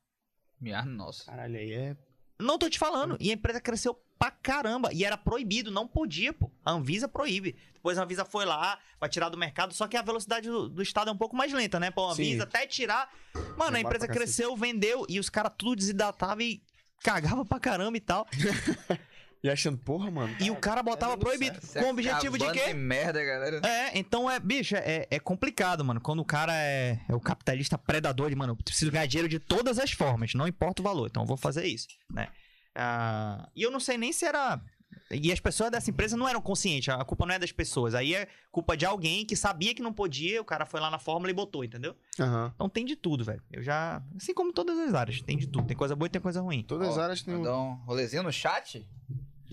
Minha 0.60 0.84
nossa. 0.84 1.26
Caralho, 1.26 1.58
aí 1.58 1.72
é. 1.72 1.98
Não 2.40 2.58
tô 2.58 2.70
te 2.70 2.80
falando. 2.80 3.18
E 3.20 3.30
a 3.30 3.34
empresa 3.34 3.62
cresceu 3.62 3.94
pra 4.18 4.32
caramba. 4.32 4.92
E 4.94 5.04
era 5.04 5.18
proibido, 5.18 5.72
não 5.72 5.88
podia, 5.88 6.34
pô. 6.34 6.52
A 6.66 6.72
Anvisa 6.72 7.08
proíbe. 7.08 7.56
Depois 7.74 7.98
a 7.98 8.04
Anvisa 8.04 8.24
foi 8.26 8.46
lá 8.46 8.80
pra 9.00 9.10
tirar 9.10 9.30
do 9.30 9.38
mercado, 9.38 9.74
só 9.74 9.88
que 9.88 9.98
a 9.98 10.02
velocidade 10.04 10.48
do, 10.48 10.70
do 10.70 10.82
Estado 10.84 11.10
é 11.10 11.14
um 11.14 11.18
pouco 11.18 11.36
mais 11.36 11.52
lenta, 11.52 11.80
né? 11.80 11.90
Pô, 11.90 12.10
a 12.10 12.16
Sim. 12.16 12.24
Anvisa 12.24 12.44
até 12.44 12.68
tirar. 12.68 13.12
Mano, 13.58 13.78
a 13.78 13.80
empresa 13.80 14.08
cresceu, 14.08 14.56
vendeu, 14.56 15.06
e 15.10 15.20
os 15.20 15.30
caras 15.30 15.54
tudo 15.58 15.76
desidratava 15.76 16.44
e 16.44 16.62
cagava 17.04 17.44
pra 17.44 17.60
caramba 17.60 17.98
e 17.98 18.02
tal. 18.02 18.28
E 19.44 19.50
achando, 19.50 19.78
porra, 19.78 20.12
mano. 20.12 20.36
E 20.40 20.52
o 20.52 20.56
cara 20.56 20.84
botava 20.84 21.18
proibido. 21.18 21.60
Você 21.60 21.80
Com 21.80 21.88
o 21.88 21.90
objetivo 21.90 22.38
de 22.38 22.52
quê? 22.52 22.74
merda, 22.74 23.24
galera. 23.24 23.60
É, 23.68 23.98
então 23.98 24.30
é, 24.30 24.40
bicho, 24.40 24.76
é, 24.76 25.08
é 25.10 25.20
complicado, 25.20 25.84
mano. 25.84 26.00
Quando 26.00 26.20
o 26.20 26.26
cara 26.26 26.54
é, 26.56 27.00
é 27.10 27.16
o 27.16 27.20
capitalista 27.20 27.76
predador 27.78 28.30
de, 28.30 28.36
mano, 28.36 28.54
eu 28.54 28.58
preciso 28.58 28.92
ganhar 28.92 29.08
dinheiro 29.08 29.28
de 29.28 29.40
todas 29.40 29.80
as 29.80 29.92
formas, 29.92 30.36
não 30.36 30.48
importa 30.48 30.82
o 30.82 30.84
valor, 30.84 31.08
então 31.08 31.24
eu 31.24 31.28
vou 31.28 31.38
fazer 31.38 31.66
isso, 31.66 31.88
né? 32.14 32.28
Ah, 32.76 33.50
e 33.56 33.64
eu 33.64 33.72
não 33.72 33.80
sei 33.80 33.98
nem 33.98 34.14
se 34.14 34.26
era. 34.26 34.62
E 35.10 35.32
as 35.32 35.40
pessoas 35.40 35.72
dessa 35.72 35.90
empresa 35.90 36.16
não 36.16 36.28
eram 36.28 36.42
conscientes. 36.42 36.88
A 36.88 37.04
culpa 37.04 37.26
não 37.26 37.34
é 37.34 37.40
das 37.40 37.52
pessoas. 37.52 37.94
Aí 37.94 38.16
é 38.16 38.28
culpa 38.50 38.78
de 38.78 38.86
alguém 38.86 39.26
que 39.26 39.36
sabia 39.36 39.74
que 39.74 39.82
não 39.82 39.92
podia, 39.92 40.42
o 40.42 40.46
cara 40.46 40.66
foi 40.66 40.80
lá 40.80 40.90
na 40.90 40.98
fórmula 40.98 41.30
e 41.30 41.34
botou, 41.34 41.66
entendeu? 41.66 41.96
Aham. 42.18 42.52
Então 42.56 42.70
tem 42.70 42.86
de 42.86 42.96
tudo, 42.96 43.24
velho. 43.26 43.42
Eu 43.52 43.62
já. 43.62 44.02
Assim 44.16 44.34
como 44.34 44.54
todas 44.54 44.78
as 44.78 44.94
áreas, 44.94 45.22
tem 45.22 45.38
de 45.38 45.48
tudo. 45.48 45.68
Tem 45.68 45.76
coisa 45.76 45.96
boa 45.96 46.08
e 46.08 46.10
tem 46.10 46.22
coisa 46.22 46.40
ruim. 46.40 46.64
Todas 46.64 46.90
as 46.90 46.98
áreas 46.98 47.22
têm 47.22 47.34
um. 47.34 47.40
Mandar 47.40 47.58
um 47.58 47.74
rolezinho 47.86 48.24
no 48.24 48.32
chat. 48.32 48.88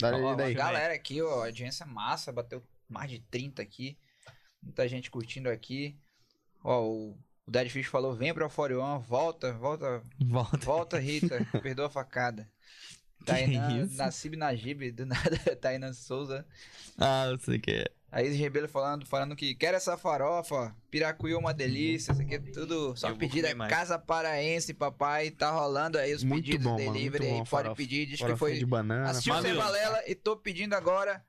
Daí, 0.01 0.23
Ó, 0.23 0.35
daí. 0.35 0.55
galera 0.55 0.95
aqui, 0.95 1.21
ó, 1.23 1.45
audiência 1.45 1.85
massa, 1.87 2.33
bateu 2.33 2.63
mais 2.89 3.11
de 3.11 3.19
30 3.19 3.61
aqui. 3.63 3.99
Muita 4.63 4.87
gente 4.89 5.11
curtindo 5.11 5.49
aqui. 5.49 5.97
Ó, 6.63 6.83
o, 6.83 7.11
o 7.47 7.51
Dead 7.51 7.69
Fish 7.69 7.87
falou: 7.87 8.15
vem 8.15 8.33
pra 8.35 8.49
Forion, 8.49 8.99
volta, 9.01 9.53
volta, 9.53 10.03
Volta. 10.21 10.57
volta, 10.59 10.99
Rita, 10.99 11.45
perdoa 11.63 11.87
a 11.87 11.91
facada. 11.91 12.49
Tainan? 13.25 13.87
Nassib 13.93 14.37
Najib, 14.37 14.91
do 14.93 15.05
nada, 15.05 15.37
Tainan 15.61 15.93
Souza. 15.93 16.47
Ah, 16.97 17.27
eu 17.31 17.39
sei 17.39 17.59
que 17.59 17.71
é. 17.73 17.98
A 18.11 18.23
Isis 18.23 18.39
Rebelo 18.41 18.67
falando, 18.69 19.05
falando 19.05 19.37
que 19.37 19.55
quer 19.55 19.75
essa 19.75 19.99
farofa, 19.99 20.75
piracuí 20.91 21.33
é 21.33 21.37
uma 21.37 21.53
delícia, 21.53 22.13
isso 22.13 22.23
aqui 22.23 22.37
é 22.37 22.39
tudo 22.39 22.97
só 22.97 23.13
comer 23.15 23.55
mais. 23.55 23.71
Casa 23.71 23.99
Paraense, 23.99 24.73
papai, 24.73 25.31
tá 25.31 25.51
rolando 25.51 25.99
aí 25.99 26.15
os 26.15 26.25
Muito 26.25 26.45
pedidos, 26.47 26.65
bom, 26.65 26.79
mano, 26.79 26.93
delivery 26.93 27.25
muito 27.25 27.35
aí, 27.35 27.39
pode 27.41 27.51
farofa. 27.51 27.75
pedir, 27.77 28.07
diz 28.07 28.19
que 28.21 28.37
foi 28.37 28.57
de 28.57 28.65
banana. 28.65 29.11
Assistiu 29.11 29.35
Mas, 29.35 29.43
sem 29.43 29.55
balela 29.55 30.03
e 30.07 30.15
tô 30.15 30.37
pedindo 30.37 30.73
agora 30.75 31.23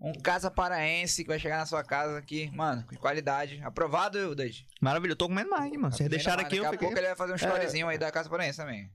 um 0.00 0.12
Casa 0.14 0.50
Paraense 0.50 1.22
que 1.22 1.28
vai 1.28 1.38
chegar 1.38 1.58
na 1.58 1.66
sua 1.66 1.84
casa 1.84 2.18
aqui, 2.18 2.50
mano, 2.52 2.84
com 2.88 2.96
qualidade. 2.96 3.60
Aprovado, 3.62 4.34
Dade? 4.34 4.66
Maravilha, 4.80 5.12
eu 5.12 5.16
tô 5.16 5.28
comendo 5.28 5.50
mais 5.50 5.70
mano. 5.74 5.92
Vocês 5.92 6.08
deixaram 6.08 6.42
aqui, 6.42 6.56
eu 6.56 6.64
Daqui 6.64 6.74
a 6.74 6.78
fiquei. 6.78 6.88
pouco 6.88 6.98
ele 6.98 7.06
vai 7.06 7.16
fazer 7.16 7.32
um 7.32 7.36
É. 7.36 7.38
storyzinho 7.38 7.86
aí 7.88 7.98
da 7.98 8.10
Casa 8.10 8.28
Paraense 8.28 8.58
também. 8.58 8.90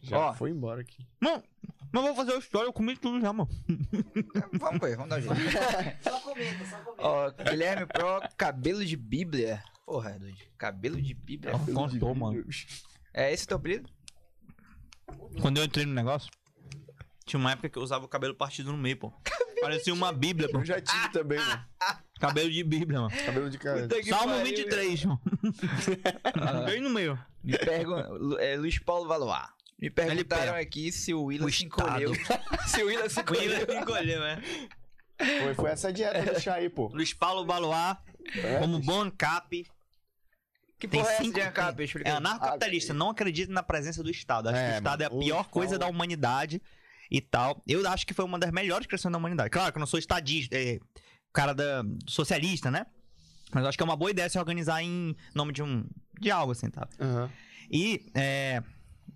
Já 0.00 0.18
Ó. 0.18 0.32
foi 0.34 0.50
embora 0.50 0.80
aqui. 0.80 1.06
Não, 1.20 1.42
mas 1.92 2.02
vou 2.02 2.14
fazer 2.14 2.32
o 2.32 2.38
história, 2.38 2.66
eu 2.66 2.72
comi 2.72 2.96
tudo 2.96 3.20
já, 3.20 3.32
mano. 3.32 3.50
Vamos 4.52 4.80
ver, 4.80 4.96
vamos 4.96 5.10
dar 5.10 5.18
um 5.18 5.20
jeito. 5.20 5.34
Só 6.02 6.20
comenta, 6.20 6.64
só 6.64 6.76
comenta. 6.78 7.02
Ó, 7.02 7.30
Guilherme 7.30 7.86
Pro, 7.86 8.20
cabelo 8.36 8.84
de 8.84 8.96
Bíblia. 8.96 9.62
Porra, 9.84 10.18
Dade, 10.18 10.50
cabelo 10.56 11.00
de 11.00 11.12
Bíblia. 11.12 11.52
Contou, 11.74 12.14
mano. 12.14 12.44
É 13.12 13.32
esse 13.32 13.46
teu 13.46 13.56
apelido? 13.58 13.90
Quando 15.40 15.58
eu 15.58 15.64
entrei 15.64 15.84
no 15.84 15.92
negócio, 15.92 16.30
tinha 17.26 17.38
uma 17.38 17.52
época 17.52 17.68
que 17.68 17.78
eu 17.78 17.82
usava 17.82 18.04
o 18.04 18.08
cabelo 18.08 18.34
partido 18.34 18.72
no 18.72 18.78
meio, 18.78 18.96
pô. 18.96 19.12
Parecia 19.60 19.92
uma 19.92 20.12
bíblia, 20.12 20.48
pô. 20.50 20.58
Eu 20.58 20.64
já 20.64 20.80
tive 20.80 21.08
também, 21.12 21.38
mano. 21.38 21.64
Cabelo 22.18 22.50
de 22.50 22.64
bíblia, 22.64 23.00
mano. 23.00 23.14
Cabelo 23.24 23.50
de 23.50 23.58
cara. 23.58 23.88
Salmo 24.08 24.34
pariu, 24.34 24.44
23, 24.44 25.04
mano. 25.04 25.20
Bem 26.66 26.80
no 26.80 26.90
meio. 26.90 27.18
Me 27.42 27.58
pergun 27.58 28.36
é, 28.38 28.56
Luiz 28.56 28.78
Paulo 28.78 29.08
Valois. 29.08 29.48
Me 29.82 29.90
perguntaram 29.90 30.54
aqui 30.54 30.92
se 30.92 31.12
o 31.12 31.24
Willa 31.24 31.46
O 31.46 31.50
se 31.50 31.64
Estado. 31.66 31.90
encolheu. 32.04 32.12
se 32.68 32.82
o 32.82 32.86
Willa 32.86 33.08
se 33.10 33.18
O 33.18 33.22
encolheu. 33.22 33.42
William 33.60 33.80
encolheu, 33.80 34.20
né? 34.20 34.42
Foi, 35.42 35.54
foi 35.54 35.70
essa 35.70 35.92
dieta 35.92 36.32
do 36.32 36.40
chá 36.40 36.54
aí, 36.54 36.68
pô. 36.68 36.86
Luiz 36.88 37.12
Paulo 37.12 37.44
Balois, 37.44 37.96
É, 38.36 38.58
como 38.58 38.78
bom 38.78 39.00
ANCAP, 39.02 39.66
Que 40.78 40.88
Tem 40.88 41.00
porra 41.00 41.10
é 41.10 41.14
essa 41.14 41.22
cinco- 41.24 41.34
de 41.38 41.40
ANCAP? 41.44 41.80
Explica 41.84 42.08
é 42.08 42.12
anarcocapitalista, 42.12 42.94
não 42.94 43.10
acredita 43.10 43.52
na 43.52 43.62
presença 43.62 44.02
do 44.02 44.10
Estado. 44.10 44.48
Acho 44.48 44.58
É, 44.58 44.68
que 44.68 44.74
o 44.74 44.78
Estado 44.78 45.02
é 45.02 45.06
a 45.06 45.10
mano, 45.10 45.20
o 45.20 45.24
pior 45.24 45.44
coisa 45.48 45.78
da 45.78 45.86
humanidade 45.88 46.60
e 47.10 47.20
tal. 47.20 47.62
Eu 47.66 47.86
acho 47.88 48.06
que 48.06 48.14
foi 48.14 48.24
uma 48.24 48.38
das 48.38 48.50
melhores 48.50 48.86
criações 48.86 49.12
da 49.12 49.18
humanidade. 49.18 49.50
Claro 49.50 49.72
que 49.72 49.78
eu 49.78 49.80
não 49.80 49.86
sou 49.86 49.98
estadista, 49.98 50.56
é, 50.56 50.78
cara 51.32 51.52
da 51.52 51.84
socialista, 52.08 52.70
né? 52.70 52.86
Mas 53.52 53.62
eu 53.62 53.68
acho 53.68 53.76
que 53.78 53.82
é 53.82 53.84
uma 53.84 53.96
boa 53.96 54.10
ideia 54.10 54.28
se 54.28 54.38
organizar 54.38 54.82
em 54.82 55.14
nome 55.34 55.52
de 55.52 55.62
um 55.62 55.84
de 56.20 56.30
algo 56.30 56.52
assim, 56.52 56.70
tá? 56.70 56.88
Aham. 57.00 57.30
E, 57.70 58.06
é, 58.14 58.62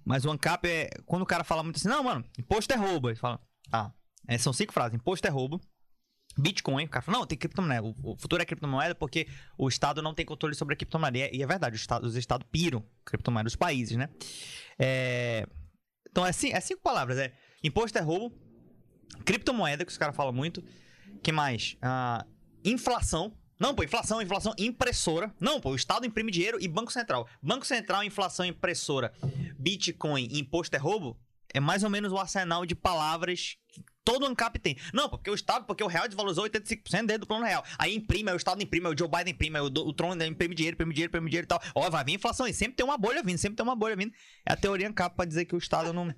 mas 0.07 0.25
o 0.25 0.31
ANCAP 0.31 0.69
é. 0.69 0.89
Quando 1.05 1.23
o 1.23 1.27
cara 1.27 1.43
fala 1.43 1.65
muito 1.65 1.77
assim, 1.77 1.89
não, 1.89 2.05
mano, 2.05 2.25
imposto 2.39 2.73
é 2.73 2.77
roubo. 2.77 3.09
Ele 3.09 3.17
fala, 3.17 3.41
ah, 3.73 3.91
é, 4.29 4.39
são 4.39 4.53
cinco 4.53 4.73
frases: 4.73 4.95
imposto 4.95 5.27
é 5.27 5.31
roubo. 5.31 5.61
Bitcoin, 6.39 6.85
o 6.85 6.89
cara 6.89 7.03
fala, 7.03 7.19
não, 7.19 7.27
tem 7.27 7.37
criptomoeda. 7.37 7.83
O, 7.83 8.13
o 8.13 8.17
futuro 8.17 8.41
é 8.41 8.45
criptomoeda 8.45 8.95
porque 8.95 9.27
o 9.59 9.69
Estado 9.69 10.01
não 10.01 10.15
tem 10.15 10.25
controle 10.25 10.55
sobre 10.55 10.75
a 10.75 10.77
criptomoeda. 10.77 11.19
E 11.19 11.23
é, 11.23 11.35
e 11.35 11.43
é 11.43 11.47
verdade, 11.47 11.75
os 11.75 11.81
Estados, 11.81 12.11
os 12.11 12.17
Estados 12.17 12.47
piram 12.53 12.85
criptomoeda, 13.05 13.49
os 13.49 13.57
países, 13.57 13.97
né? 13.97 14.09
É, 14.79 15.45
então, 16.09 16.25
é, 16.25 16.31
é 16.31 16.61
cinco 16.61 16.83
palavras: 16.83 17.19
é 17.19 17.33
imposto 17.65 17.99
é 17.99 18.01
roubo, 18.01 18.33
criptomoeda, 19.25 19.85
que 19.85 19.91
os 19.91 19.99
caras 19.99 20.15
falam 20.15 20.33
muito. 20.33 20.63
que 21.21 21.33
mais? 21.33 21.77
Ah, 21.83 22.25
inflação. 22.65 23.37
Não, 23.59 23.75
pô, 23.75 23.83
inflação, 23.83 24.21
inflação, 24.21 24.55
impressora. 24.59 25.35
Não, 25.41 25.61
pô, 25.61 25.71
o 25.71 25.77
Estado 25.77 26.07
imprime 26.07 26.31
dinheiro 26.31 26.59
e 26.61 26.69
Banco 26.69 26.93
Central. 26.93 27.27
Banco 27.43 27.67
Central, 27.67 28.05
inflação, 28.05 28.45
impressora, 28.45 29.13
Bitcoin 29.59 30.29
imposto 30.33 30.77
é 30.77 30.79
roubo 30.79 31.19
é 31.57 31.61
mais 31.61 31.83
ou 31.83 31.91
menos 31.91 32.13
o 32.13 32.19
arsenal 32.19 32.67
de 32.67 32.75
palavras 32.75 33.57
que 33.69 33.83
todo 34.05 34.27
ANCAP 34.27 34.59
tem. 34.59 34.77
Não, 34.93 35.09
porque 35.09 35.31
o 35.31 35.35
Estado, 35.35 35.65
porque 35.65 35.83
o 35.83 35.87
real 35.87 36.07
desvalorizou 36.07 36.45
85% 36.45 37.07
dentro 37.07 37.21
do 37.21 37.27
plano 37.27 37.45
real. 37.45 37.65
Aí 37.79 37.95
imprime, 37.95 38.29
aí 38.29 38.37
o 38.37 38.39
Estado 38.39 38.63
imprime, 38.63 38.87
aí 38.87 38.93
o 38.93 38.99
Joe 38.99 39.09
Biden 39.09 39.33
imprime, 39.33 39.57
aí 39.57 39.63
o, 39.63 39.67
o 39.67 39.93
Trump 39.93 40.21
imprime 40.21 40.55
dinheiro, 40.55 40.75
imprime 40.75 40.93
dinheiro, 40.93 41.11
imprime 41.11 41.31
dinheiro 41.31 41.47
e 41.47 41.49
tal. 41.49 41.61
Ó, 41.75 41.89
vai 41.89 42.05
vir 42.05 42.13
inflação 42.13 42.47
e 42.47 42.53
sempre 42.53 42.77
tem 42.77 42.85
uma 42.85 42.99
bolha 42.99 43.23
vindo, 43.23 43.39
sempre 43.39 43.57
tem 43.57 43.65
uma 43.65 43.75
bolha 43.75 43.97
vindo. 43.97 44.13
É 44.45 44.53
a 44.53 44.57
teoria 44.57 44.87
ANCAP 44.89 45.17
pra 45.17 45.25
dizer 45.25 45.47
que 45.47 45.55
o 45.55 45.59
Estado 45.59 45.93
não... 45.93 46.15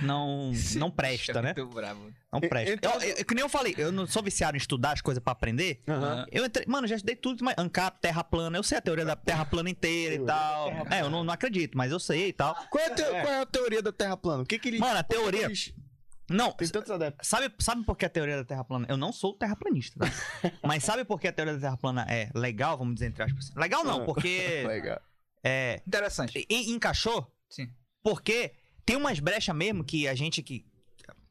Não, 0.00 0.52
não 0.76 0.90
presta, 0.90 1.42
né? 1.42 1.54
Muito 1.56 1.74
bravo. 1.74 2.12
Não 2.32 2.40
presta. 2.40 2.74
então- 2.74 2.92
Eu, 3.00 3.16
eu- 3.16 3.24
que 3.24 3.34
nem 3.34 3.42
eu 3.42 3.48
falei, 3.48 3.74
eu 3.76 3.90
não 3.92 4.06
sou 4.06 4.22
viciado 4.22 4.56
em 4.56 4.58
estudar 4.58 4.92
as 4.92 5.00
coisas 5.00 5.22
pra 5.22 5.32
aprender. 5.32 5.82
Aham. 5.88 6.24
Eu 6.30 6.44
entrei, 6.44 6.64
mano, 6.66 6.86
já 6.86 6.96
estudei 6.96 7.16
tudo, 7.16 7.44
mas 7.44 7.54
ANCAP, 7.58 8.00
terra 8.00 8.22
plana, 8.24 8.56
eu 8.56 8.62
sei 8.62 8.78
a 8.78 8.80
teoria 8.80 9.04
da 9.04 9.16
terra 9.16 9.44
plana 9.44 9.68
inteira 9.68 10.14
e 10.14 10.24
tal. 10.24 10.68
É, 10.90 11.00
eu 11.02 11.10
não, 11.10 11.24
não 11.24 11.32
acredito, 11.34 11.76
mas 11.76 11.90
eu 11.92 11.98
sei 11.98 12.28
e 12.28 12.32
tal. 12.32 12.54
Qual, 12.70 12.82
é 12.82 12.86
a 12.86 12.94
teo- 12.94 13.10
qual 13.10 13.32
é 13.32 13.40
a 13.40 13.46
teoria 13.46 13.82
da 13.82 13.92
Terra 13.92 14.16
plana? 14.16 14.42
O 14.42 14.46
que 14.46 14.58
que 14.58 14.68
ele... 14.68 14.78
Mano, 14.78 14.98
a 14.98 15.02
teoria. 15.02 15.44
Eles- 15.46 15.74
Não, 16.30 16.52
Tem 16.52 16.68
tantos 16.68 16.90
adeptos. 16.90 17.28
sabe, 17.28 17.52
sabe 17.58 17.84
por 17.84 17.96
que 17.96 18.06
a 18.06 18.08
teoria 18.08 18.36
da 18.36 18.44
terra 18.44 18.64
plana? 18.64 18.86
Eu 18.88 18.96
não 18.96 19.12
sou 19.12 19.34
terraplanista, 19.34 19.98
tá? 20.00 20.06
mas 20.62 20.82
sabe 20.84 21.04
por 21.04 21.20
que 21.20 21.28
a 21.28 21.32
teoria 21.32 21.54
da 21.54 21.60
terra 21.60 21.76
plana 21.76 22.06
é 22.08 22.30
legal, 22.34 22.78
vamos 22.78 22.94
dizer 22.94 23.06
entre 23.06 23.22
aspas? 23.24 23.50
Legal 23.54 23.84
não, 23.84 24.02
Ah. 24.02 24.04
porque 24.04 24.62
Legal. 24.66 25.00
é, 25.44 25.82
Interessante. 25.86 26.46
e- 26.48 26.70
encaixou 26.72 27.30
Sim. 27.50 27.68
Porque 28.02 28.52
tem 28.84 28.96
umas 28.96 29.18
brechas 29.20 29.54
mesmo 29.54 29.84
que 29.84 30.08
a 30.08 30.14
gente 30.14 30.42
que. 30.42 30.64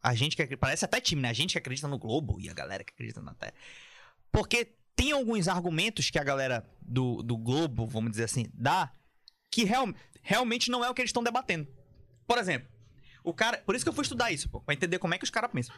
A 0.04 0.16
gente 0.16 0.36
que 0.36 0.58
parece 0.58 0.84
até 0.84 1.00
time, 1.00 1.22
né? 1.22 1.30
A 1.30 1.34
gente 1.34 1.52
que 1.52 1.58
acredita 1.60 1.88
no 1.88 2.00
Globo 2.00 2.40
e 2.40 2.50
a 2.50 2.54
galera 2.54 2.84
que 2.84 2.92
acredita 2.92 3.22
na 3.22 3.36
Terra. 3.36 3.54
Porque 4.32 4.74
tem 4.96 5.12
alguns 5.12 5.48
argumentos 5.48 6.10
que 6.10 6.18
a 6.18 6.24
galera 6.24 6.66
do, 6.82 7.22
do 7.22 7.38
Globo, 7.38 7.86
vamos 7.86 8.12
dizer 8.12 8.24
assim, 8.24 8.48
dá, 8.54 8.92
que 9.52 9.64
real, 9.64 9.94
realmente 10.24 10.72
não 10.72 10.84
é 10.84 10.90
o 10.90 10.94
que 10.94 11.02
eles 11.02 11.10
estão 11.10 11.24
debatendo. 11.24 11.68
Por 12.26 12.38
exemplo, 12.38 12.68
o 13.24 13.34
cara. 13.34 13.58
Por 13.60 13.76
isso 13.76 13.86
que 13.86 13.90
eu 13.90 13.94
fui 13.94 14.04
estudar 14.04 14.32
isso, 14.32 14.50
pô, 14.50 14.62
pra 14.62 14.74
entender 14.74 14.98
como 14.98 15.14
é 15.14 15.18
que 15.18 15.24
os 15.24 15.30
caras 15.30 15.52
pensam. 15.52 15.76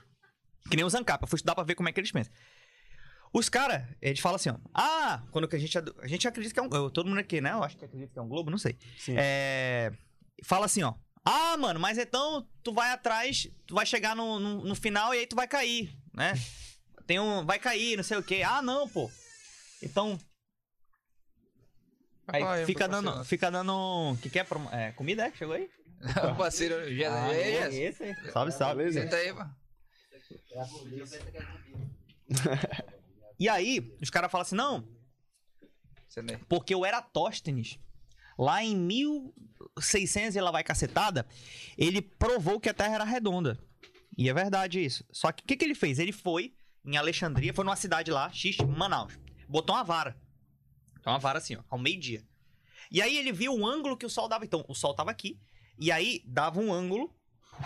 Que 0.69 0.75
nem 0.77 0.85
os 0.85 0.95
ANCAP, 0.95 1.23
eu 1.23 1.27
fui 1.27 1.37
estudar 1.37 1.55
pra 1.55 1.63
ver 1.63 1.75
como 1.75 1.89
é 1.89 1.91
que 1.91 1.99
eles 1.99 2.11
pensam. 2.11 2.31
Os 3.33 3.49
caras, 3.49 3.83
eles 4.01 4.19
falam 4.19 4.35
assim, 4.35 4.49
ó. 4.49 4.57
Ah, 4.73 5.23
quando 5.31 5.47
que 5.47 5.55
a 5.55 5.59
gente. 5.59 5.75
A 5.77 6.07
gente 6.07 6.27
acredita 6.27 6.53
que 6.53 6.59
é 6.59 6.63
um. 6.63 6.89
Todo 6.89 7.09
mundo 7.09 7.19
aqui, 7.19 7.41
né? 7.41 7.51
Eu 7.51 7.63
acho 7.63 7.75
que 7.75 7.83
acredita 7.83 8.13
que 8.13 8.19
é 8.19 8.21
um 8.21 8.27
Globo, 8.27 8.51
não 8.51 8.59
sei. 8.59 8.77
Sim. 8.97 9.15
É, 9.17 9.91
fala 10.43 10.65
assim, 10.65 10.83
ó. 10.83 10.93
Ah, 11.25 11.55
mano, 11.57 11.79
mas 11.79 11.97
então 11.97 12.47
tu 12.61 12.73
vai 12.73 12.91
atrás, 12.91 13.49
tu 13.65 13.75
vai 13.75 13.85
chegar 13.85 14.15
no, 14.15 14.39
no, 14.39 14.63
no 14.63 14.75
final 14.75 15.13
e 15.13 15.19
aí 15.19 15.27
tu 15.27 15.35
vai 15.35 15.47
cair, 15.47 15.95
né? 16.13 16.33
Tem 17.07 17.19
um. 17.19 17.45
Vai 17.45 17.59
cair, 17.59 17.97
não 17.97 18.03
sei 18.03 18.17
o 18.17 18.23
quê. 18.23 18.43
Ah, 18.45 18.61
não, 18.61 18.87
pô. 18.87 19.11
Então. 19.81 20.17
Aí 22.27 22.41
Vai, 22.41 22.65
fica 22.65 22.87
dando. 22.87 23.25
Fica 23.25 23.51
dando. 23.51 23.73
O 23.73 24.17
que, 24.21 24.29
que 24.29 24.39
é? 24.39 24.45
é? 24.71 24.91
Comida, 24.93 25.25
é? 25.25 25.31
que 25.31 25.37
Chegou 25.37 25.55
aí? 25.55 25.69
o 26.31 26.35
parceiro 26.35 26.93
já. 26.95 27.25
Ah, 27.25 27.33
é, 27.33 27.41
é 27.41 27.55
é, 27.55 27.83
esse 27.83 28.03
aí. 28.03 28.15
Salve, 28.31 28.51
salve. 28.51 28.91
Senta 28.91 29.15
aí, 29.17 29.33
pô. 29.33 29.43
E 33.39 33.49
aí, 33.49 33.95
os 34.01 34.09
caras 34.09 34.31
falam 34.31 34.43
assim: 34.43 34.55
não. 34.55 34.87
Porque 36.47 36.75
o 36.75 36.85
Eratóstenes, 36.85 37.79
lá 38.38 38.64
em 38.64 38.76
1600 38.76 40.35
e 40.35 40.41
lá 40.41 40.51
vai 40.51 40.64
cacetada, 40.64 41.26
ele 41.77 42.01
provou 42.01 42.60
que 42.60 42.69
a 42.69 42.73
Terra 42.73 42.95
era 42.95 43.03
redonda. 43.03 43.60
E 44.18 44.30
é 44.30 44.34
verdade 44.34 44.84
isso. 44.84 45.03
Só 45.11 45.31
que 45.31 45.43
o 45.43 45.45
que, 45.45 45.55
que 45.55 45.65
ele 45.65 45.76
fez? 45.76 45.99
Ele 45.99 46.11
foi 46.11 46.53
em 46.85 46.97
Alexandria, 46.97 47.53
foi 47.53 47.65
numa 47.65 47.76
cidade 47.76 48.11
lá, 48.11 48.31
X, 48.31 48.57
Manaus. 48.57 49.18
Botou 49.47 49.76
uma 49.76 49.84
vara. 49.84 50.18
Então, 50.99 51.14
uma 51.14 51.19
vara 51.19 51.38
assim, 51.38 51.55
ó, 51.55 51.64
ao 51.69 51.77
meio-dia. 51.77 52.23
E 52.91 53.01
aí 53.01 53.18
ele 53.18 53.31
viu 53.31 53.53
o 53.53 53.65
ângulo 53.65 53.97
que 53.97 54.05
o 54.05 54.10
sol 54.10 54.27
dava. 54.27 54.45
Então, 54.45 54.64
o 54.68 54.76
sol 54.76 54.93
tava 54.93 55.11
aqui. 55.11 55.39
E 55.80 55.91
aí 55.91 56.22
dava 56.26 56.60
um 56.60 56.72
ângulo 56.72 57.14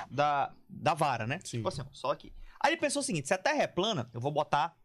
da, 0.09 0.53
da 0.69 0.93
vara, 0.93 1.27
né? 1.27 1.39
Sim. 1.43 1.57
Tipo 1.57 1.67
assim, 1.67 1.81
ó, 1.81 1.85
só 1.91 2.11
aqui. 2.11 2.33
Aí 2.59 2.71
ele 2.71 2.81
pensou 2.81 3.01
o 3.01 3.03
seguinte: 3.03 3.27
se 3.27 3.33
a 3.33 3.37
Terra 3.37 3.63
é 3.63 3.67
plana, 3.67 4.09
eu 4.13 4.21
vou 4.21 4.31
botar 4.31 4.75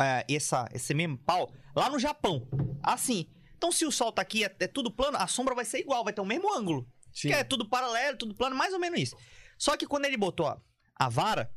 é, 0.00 0.24
essa, 0.28 0.68
esse 0.72 0.92
mesmo 0.94 1.16
pau 1.18 1.52
lá 1.74 1.88
no 1.88 1.98
Japão. 1.98 2.48
Assim. 2.82 3.28
Então, 3.60 3.70
se 3.70 3.84
o 3.84 3.92
sol 3.92 4.10
tá 4.10 4.22
aqui, 4.22 4.42
é, 4.42 4.56
é 4.58 4.66
tudo 4.66 4.90
plano, 4.90 5.18
a 5.18 5.26
sombra 5.26 5.54
vai 5.54 5.66
ser 5.66 5.80
igual, 5.80 6.02
vai 6.02 6.14
ter 6.14 6.22
o 6.22 6.24
mesmo 6.24 6.50
ângulo. 6.56 6.88
Sim. 7.12 7.28
Que 7.28 7.34
é 7.34 7.44
tudo 7.44 7.68
paralelo, 7.68 8.16
tudo 8.16 8.34
plano, 8.34 8.56
mais 8.56 8.72
ou 8.72 8.80
menos 8.80 8.98
isso. 8.98 9.16
Só 9.58 9.76
que 9.76 9.86
quando 9.86 10.06
ele 10.06 10.16
botou 10.16 10.46
a, 10.46 10.58
a 10.96 11.10
vara, 11.10 11.52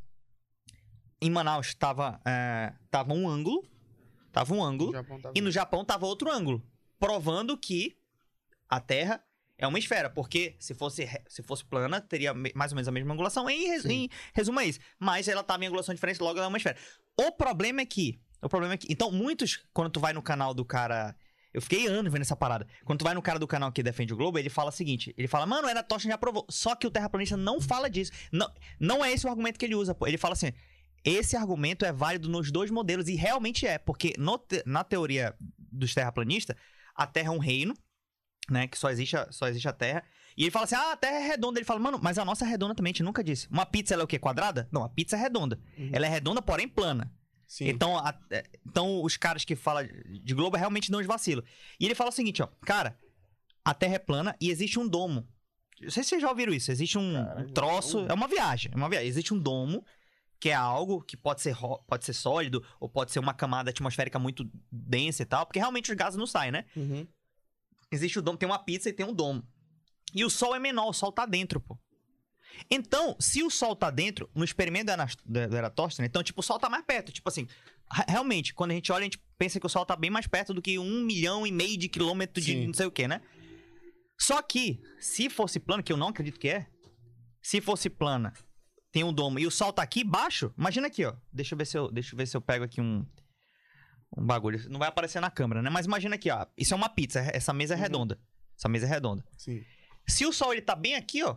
em 1.21 1.30
Manaus 1.30 1.73
tava, 1.73 2.19
é, 2.25 2.73
tava 2.91 3.13
um 3.13 3.25
ângulo. 3.25 3.63
Tava 4.34 4.53
um 4.53 4.61
ângulo. 4.61 4.89
O 4.89 4.93
Japão 4.93 5.21
tava- 5.21 5.34
E 5.38 5.39
no 5.39 5.49
Japão 5.49 5.85
tava 5.85 6.05
outro 6.05 6.30
ângulo. 6.30 6.61
Provando 6.99 7.57
que 7.57 7.95
a 8.67 8.81
Terra 8.81 9.23
é 9.57 9.65
uma 9.65 9.80
esfera, 9.80 10.09
porque 10.09 10.57
se 10.59 10.73
fosse, 10.73 11.07
se 11.30 11.41
fosse 11.41 11.63
plana, 11.63 12.01
teria 12.01 12.34
mais 12.34 12.73
ou 12.73 12.75
menos 12.75 12.89
a 12.89 12.91
mesma 12.91 13.13
angulação. 13.13 13.49
Em, 13.49 13.69
res- 13.69 13.85
em 13.85 14.09
resumo 14.34 14.59
é 14.59 14.65
isso. 14.65 14.80
Mas 14.99 15.30
ela 15.30 15.41
tá 15.41 15.55
em 15.57 15.67
angulação 15.67 15.95
diferente, 15.95 16.19
logo 16.19 16.38
ela 16.38 16.47
é 16.47 16.49
uma 16.49 16.57
esfera. 16.57 16.77
O 17.17 17.31
problema 17.31 17.80
é 17.80 17.85
que. 17.85 18.19
O 18.41 18.49
problema 18.49 18.73
é 18.73 18.77
que. 18.77 18.91
Então, 18.91 19.09
muitos, 19.09 19.63
quando 19.73 19.89
tu 19.91 20.01
vai 20.01 20.11
no 20.11 20.21
canal 20.21 20.53
do 20.53 20.65
cara. 20.65 21.15
Eu 21.53 21.61
fiquei 21.61 21.85
anos 21.88 22.11
vendo 22.11 22.21
essa 22.23 22.35
parada. 22.35 22.65
Quando 22.84 22.99
tu 22.99 23.03
vai 23.03 23.13
no 23.13 23.21
cara 23.21 23.38
do 23.38 23.45
canal 23.47 23.71
que 23.71 23.84
defende 23.84 24.11
o 24.13 24.17
Globo, 24.17 24.39
ele 24.39 24.49
fala 24.49 24.69
o 24.69 24.71
seguinte: 24.71 25.13
ele 25.17 25.27
fala, 25.27 25.45
mano, 25.45 25.67
era 25.67 25.84
Tocha 25.84 26.09
já 26.09 26.17
provou. 26.17 26.45
Só 26.49 26.75
que 26.75 26.88
o 26.88 26.91
terraplanista 26.91 27.38
não 27.38 27.61
fala 27.61 27.89
disso. 27.89 28.11
Não, 28.31 28.51
não 28.80 29.05
é 29.05 29.11
esse 29.13 29.25
o 29.27 29.30
argumento 29.30 29.59
que 29.59 29.65
ele 29.65 29.75
usa, 29.75 29.93
pô. 29.93 30.07
Ele 30.07 30.17
fala 30.17 30.34
assim: 30.34 30.51
esse 31.03 31.35
argumento 31.35 31.85
é 31.85 31.91
válido 31.93 32.27
nos 32.30 32.51
dois 32.51 32.71
modelos, 32.71 33.07
e 33.07 33.15
realmente 33.15 33.67
é, 33.67 33.77
porque 33.77 34.13
te- 34.47 34.63
na 34.65 34.84
teoria 34.84 35.35
dos 35.39 35.93
terraplanistas, 35.93 36.55
a 36.95 37.05
Terra 37.05 37.27
é 37.27 37.31
um 37.31 37.39
reino, 37.39 37.73
né? 38.49 38.67
Que 38.67 38.77
só 38.77 38.89
existe, 38.89 39.15
a, 39.15 39.31
só 39.31 39.47
existe 39.47 39.67
a 39.67 39.73
Terra. 39.73 40.03
E 40.35 40.43
ele 40.43 40.51
fala 40.51 40.65
assim: 40.65 40.75
ah, 40.75 40.93
a 40.93 40.97
Terra 40.97 41.17
é 41.17 41.27
redonda. 41.27 41.59
Ele 41.59 41.65
fala, 41.65 41.80
mano, 41.80 41.99
mas 42.01 42.17
a 42.17 42.25
nossa 42.25 42.45
é 42.45 42.47
redonda 42.47 42.73
também, 42.73 42.89
a 42.89 42.93
gente 42.93 43.03
nunca 43.03 43.23
disse. 43.23 43.47
Uma 43.49 43.65
pizza 43.65 43.93
ela 43.93 44.01
é 44.01 44.05
o 44.05 44.07
quê? 44.07 44.17
Quadrada? 44.17 44.67
Não, 44.71 44.84
a 44.84 44.89
pizza 44.89 45.15
é 45.15 45.19
redonda. 45.19 45.59
Uhum. 45.77 45.89
Ela 45.93 46.07
é 46.07 46.09
redonda, 46.09 46.41
porém 46.41 46.67
plana. 46.67 47.11
Sim. 47.48 47.68
Então, 47.70 47.98
a- 47.98 48.18
é, 48.32 48.44
então, 48.65 49.02
os 49.03 49.18
caras 49.18 49.44
que 49.45 49.56
falam 49.56 49.88
de 50.22 50.34
Globo 50.34 50.57
realmente 50.57 50.91
não 50.91 50.99
os 50.99 51.06
vacilo. 51.06 51.44
E 51.80 51.86
ele 51.86 51.95
fala 51.95 52.10
o 52.10 52.14
seguinte, 52.14 52.41
ó. 52.41 52.48
Cara, 52.65 52.98
a 53.64 53.74
Terra 53.74 53.95
é 53.95 53.99
plana 53.99 54.36
e 54.41 54.49
existe 54.49 54.80
um 54.80 54.88
domo. 54.88 55.28
Não 55.82 55.90
sei 55.91 56.03
se 56.03 56.10
vocês 56.10 56.22
já 56.22 56.30
ouviram 56.30 56.53
isso. 56.53 56.72
Existe 56.72 56.98
um, 56.98 57.18
um 57.41 57.48
troço. 57.53 57.99
É 58.10 58.14
uma 58.14 58.28
viagem. 58.28 58.72
É 58.74 58.76
uma 58.76 58.90
viagem. 58.90 59.07
Existe 59.07 59.34
um 59.34 59.40
domo, 59.40 59.86
que 60.40 60.49
é 60.49 60.53
algo 60.53 61.02
que 61.02 61.18
pode 61.18 61.41
ser, 61.41 61.56
pode 61.88 62.06
ser 62.06 62.14
sólido, 62.14 62.64
ou 62.80 62.88
pode 62.90 63.11
ser 63.11 63.20
uma 63.20 63.34
camada 63.34 63.70
atmosférica 63.70 64.18
muito 64.18 64.49
densa 64.72 65.24
e 65.24 65.26
tal. 65.26 65.45
Porque 65.45 65.60
realmente 65.60 65.91
os 65.91 65.98
gases 65.98 66.18
não 66.18 66.28
saem, 66.28 66.52
né? 66.52 66.65
Uhum. 66.76 67.06
Existe 67.91 68.18
o 68.18 68.22
domo, 68.22 68.38
tem 68.38 68.48
uma 68.48 68.60
pizza 68.60 68.90
e 68.90 68.94
tem 68.94 69.06
um 69.06 69.14
domo. 69.14 69.45
E 70.15 70.24
o 70.24 70.30
sol 70.30 70.56
é 70.56 70.60
menor, 70.60 70.88
o 70.88 70.94
sol 70.94 71.11
tá 71.11 71.26
dentro, 71.26 71.60
pô. 71.60 71.78
Então, 72.69 73.15
se 73.19 73.43
o 73.43 73.49
sol 73.49 73.75
tá 73.75 73.89
dentro, 73.89 74.30
no 74.34 74.43
experimento 74.43 74.91
do 75.25 75.47
do 75.47 75.55
Eratóstenes, 75.57 76.07
então, 76.09 76.23
tipo, 76.23 76.39
o 76.39 76.43
sol 76.43 76.59
tá 76.59 76.69
mais 76.69 76.84
perto. 76.85 77.11
Tipo 77.11 77.27
assim, 77.30 77.47
realmente, 78.07 78.53
quando 78.53 78.71
a 78.71 78.73
gente 78.73 78.91
olha, 78.91 79.01
a 79.01 79.05
gente 79.05 79.21
pensa 79.38 79.59
que 79.59 79.65
o 79.65 79.69
sol 79.69 79.85
tá 79.85 79.95
bem 79.95 80.09
mais 80.09 80.27
perto 80.27 80.53
do 80.53 80.61
que 80.61 80.77
um 80.80 81.01
milhão 81.03 81.45
e 81.45 81.51
meio 81.51 81.77
de 81.77 81.88
quilômetros 81.89 82.45
de 82.45 82.65
não 82.67 82.73
sei 82.73 82.85
o 82.85 82.91
que, 82.91 83.07
né? 83.07 83.21
Só 84.19 84.41
que, 84.41 84.81
se 84.99 85.30
fosse 85.30 85.59
plano, 85.59 85.84
que 85.84 85.91
eu 85.91 85.97
não 85.97 86.09
acredito 86.09 86.39
que 86.39 86.47
é, 86.47 86.67
se 87.41 87.59
fosse 87.59 87.89
plana, 87.89 88.31
tem 88.91 89.03
um 89.03 89.11
domo 89.11 89.39
e 89.39 89.47
o 89.47 89.51
sol 89.51 89.73
tá 89.73 89.81
aqui 89.81 90.03
baixo, 90.03 90.53
imagina 90.57 90.88
aqui, 90.88 91.03
ó. 91.03 91.13
Deixa 91.31 91.53
eu 91.55 91.57
ver 91.57 91.65
se 91.65 91.77
eu, 91.77 91.91
deixa 91.91 92.13
eu, 92.13 92.17
ver 92.17 92.27
se 92.27 92.38
eu 92.38 92.41
pego 92.41 92.63
aqui 92.63 92.80
um, 92.80 93.05
um 94.15 94.25
bagulho. 94.25 94.69
Não 94.69 94.80
vai 94.80 94.88
aparecer 94.88 95.19
na 95.19 95.31
câmera, 95.31 95.61
né? 95.61 95.69
Mas 95.69 95.85
imagina 95.88 96.15
aqui, 96.15 96.30
ó. 96.30 96.45
Isso 96.55 96.73
é 96.73 96.77
uma 96.77 96.89
pizza, 96.89 97.19
essa 97.34 97.51
mesa 97.51 97.73
é 97.73 97.77
Uhum. 97.77 97.81
redonda. 97.84 98.19
Essa 98.57 98.69
mesa 98.69 98.85
é 98.85 98.89
redonda. 98.89 99.25
Sim. 99.35 99.63
Se 100.07 100.25
o 100.25 100.31
sol 100.31 100.53
ele 100.53 100.61
tá 100.61 100.75
bem 100.75 100.95
aqui, 100.95 101.23
ó, 101.23 101.35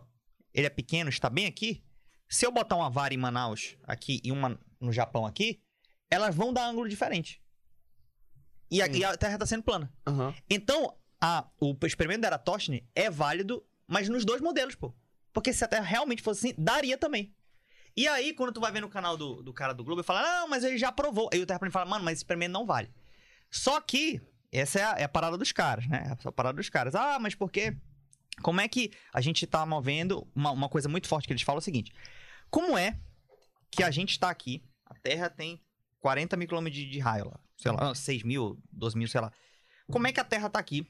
ele 0.53 0.67
é 0.67 0.69
pequeno, 0.69 1.09
está 1.09 1.29
bem 1.29 1.45
aqui. 1.45 1.83
Se 2.29 2.45
eu 2.45 2.51
botar 2.51 2.75
uma 2.75 2.89
vara 2.89 3.13
em 3.13 3.17
Manaus 3.17 3.77
aqui 3.83 4.19
e 4.23 4.31
uma 4.31 4.59
no 4.79 4.91
Japão 4.91 5.25
aqui, 5.25 5.61
elas 6.09 6.35
vão 6.35 6.53
dar 6.53 6.67
ângulo 6.67 6.87
diferente. 6.87 7.41
E 8.69 8.81
a, 8.81 8.87
e 8.87 9.03
a 9.03 9.15
Terra 9.15 9.37
tá 9.37 9.45
sendo 9.45 9.63
plana. 9.63 9.91
Aham. 10.05 10.33
Então, 10.49 10.97
a, 11.21 11.47
o 11.59 11.75
experimento 11.85 12.21
da 12.21 12.27
Eratosthenes 12.27 12.83
é 12.93 13.09
válido, 13.09 13.65
mas 13.87 14.09
nos 14.09 14.25
dois 14.25 14.41
modelos, 14.41 14.75
pô. 14.75 14.93
Porque 15.31 15.53
se 15.53 15.63
a 15.63 15.67
Terra 15.67 15.83
realmente 15.83 16.21
fosse 16.21 16.47
assim, 16.47 16.55
daria 16.57 16.97
também. 16.97 17.33
E 17.95 18.07
aí, 18.07 18.33
quando 18.33 18.53
tu 18.53 18.61
vai 18.61 18.71
ver 18.71 18.81
no 18.81 18.89
canal 18.89 19.17
do, 19.17 19.41
do 19.41 19.53
cara 19.53 19.73
do 19.73 19.83
Globo, 19.83 20.01
ele 20.01 20.05
fala, 20.05 20.21
não, 20.21 20.47
mas 20.47 20.63
ele 20.63 20.77
já 20.77 20.91
provou. 20.91 21.29
Aí 21.33 21.41
o 21.41 21.45
Terraplanista 21.45 21.79
fala, 21.79 21.89
mano, 21.89 22.05
mas 22.05 22.13
esse 22.13 22.23
experimento 22.23 22.51
não 22.51 22.65
vale. 22.65 22.91
Só 23.49 23.79
que, 23.81 24.21
essa 24.51 24.79
é 24.79 24.83
a, 24.83 24.95
é 24.99 25.03
a 25.03 25.09
parada 25.09 25.37
dos 25.37 25.51
caras, 25.51 25.87
né? 25.87 26.15
É 26.23 26.27
a 26.27 26.31
parada 26.31 26.57
dos 26.57 26.69
caras. 26.69 26.93
Ah, 26.93 27.17
mas 27.19 27.33
por 27.33 27.51
quê? 27.51 27.75
Como 28.41 28.61
é 28.61 28.67
que 28.67 28.91
a 29.13 29.21
gente 29.21 29.45
tá 29.47 29.65
movendo... 29.65 30.27
Uma, 30.35 30.51
uma 30.51 30.69
coisa 30.69 30.87
muito 30.87 31.07
forte 31.07 31.27
que 31.27 31.33
eles 31.33 31.41
falam 31.41 31.57
é 31.57 31.61
o 31.61 31.63
seguinte. 31.63 31.91
Como 32.49 32.77
é 32.77 32.99
que 33.71 33.83
a 33.83 33.91
gente 33.91 34.19
tá 34.19 34.29
aqui, 34.29 34.63
a 34.85 34.95
Terra 34.95 35.29
tem 35.29 35.61
40 35.99 36.37
mil 36.37 36.47
quilômetros 36.47 36.81
de, 36.81 36.89
de 36.89 36.99
raio 36.99 37.25
lá. 37.25 37.39
Sei 37.57 37.71
lá, 37.71 37.93
6 37.93 38.23
mil, 38.23 38.57
12 38.71 38.97
mil, 38.97 39.07
sei 39.07 39.19
lá. 39.19 39.31
Como 39.91 40.07
é 40.07 40.11
que 40.11 40.19
a 40.19 40.23
Terra 40.23 40.49
tá 40.49 40.59
aqui? 40.59 40.87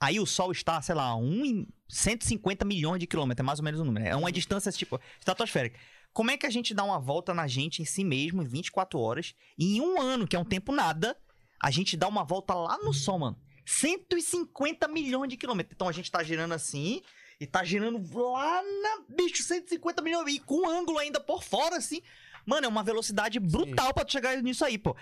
Aí 0.00 0.20
o 0.20 0.26
Sol 0.26 0.52
está, 0.52 0.80
sei 0.80 0.94
lá, 0.94 1.14
um 1.16 1.44
em 1.44 1.68
150 1.88 2.64
milhões 2.64 3.00
de 3.00 3.06
quilômetros, 3.06 3.42
é 3.42 3.46
mais 3.46 3.58
ou 3.58 3.64
menos 3.64 3.80
o 3.80 3.84
número. 3.84 4.04
né? 4.04 4.10
É 4.12 4.16
uma 4.16 4.30
distância, 4.30 4.70
tipo, 4.70 5.00
estratosférica. 5.18 5.78
Como 6.12 6.30
é 6.30 6.36
que 6.36 6.46
a 6.46 6.50
gente 6.50 6.72
dá 6.72 6.84
uma 6.84 6.98
volta 6.98 7.34
na 7.34 7.46
gente 7.46 7.82
em 7.82 7.84
si 7.84 8.04
mesmo 8.04 8.42
em 8.42 8.46
24 8.46 8.98
horas? 8.98 9.34
E 9.58 9.76
em 9.76 9.80
um 9.80 10.00
ano, 10.00 10.26
que 10.26 10.36
é 10.36 10.38
um 10.38 10.44
tempo 10.44 10.72
nada, 10.72 11.16
a 11.60 11.70
gente 11.70 11.96
dá 11.96 12.06
uma 12.08 12.24
volta 12.24 12.54
lá 12.54 12.78
no 12.78 12.94
Sol, 12.94 13.18
mano. 13.18 13.38
150 13.68 14.88
milhões 14.88 15.28
de 15.28 15.36
quilômetros. 15.36 15.74
Então 15.74 15.88
a 15.88 15.92
gente 15.92 16.10
tá 16.10 16.22
girando 16.22 16.54
assim 16.54 17.02
e 17.38 17.46
tá 17.46 17.62
girando 17.62 18.00
lá 18.18 18.62
na. 18.62 19.04
Bicho, 19.14 19.42
150 19.42 20.00
milhões. 20.00 20.34
E 20.34 20.38
com 20.40 20.66
ângulo 20.66 20.98
ainda 20.98 21.20
por 21.20 21.44
fora, 21.44 21.76
assim. 21.76 22.00
Mano, 22.46 22.64
é 22.64 22.68
uma 22.68 22.82
velocidade 22.82 23.38
brutal 23.38 23.92
pra 23.92 24.06
tu 24.06 24.12
chegar 24.12 24.42
nisso 24.42 24.64
aí, 24.64 24.78
pô. 24.78 24.96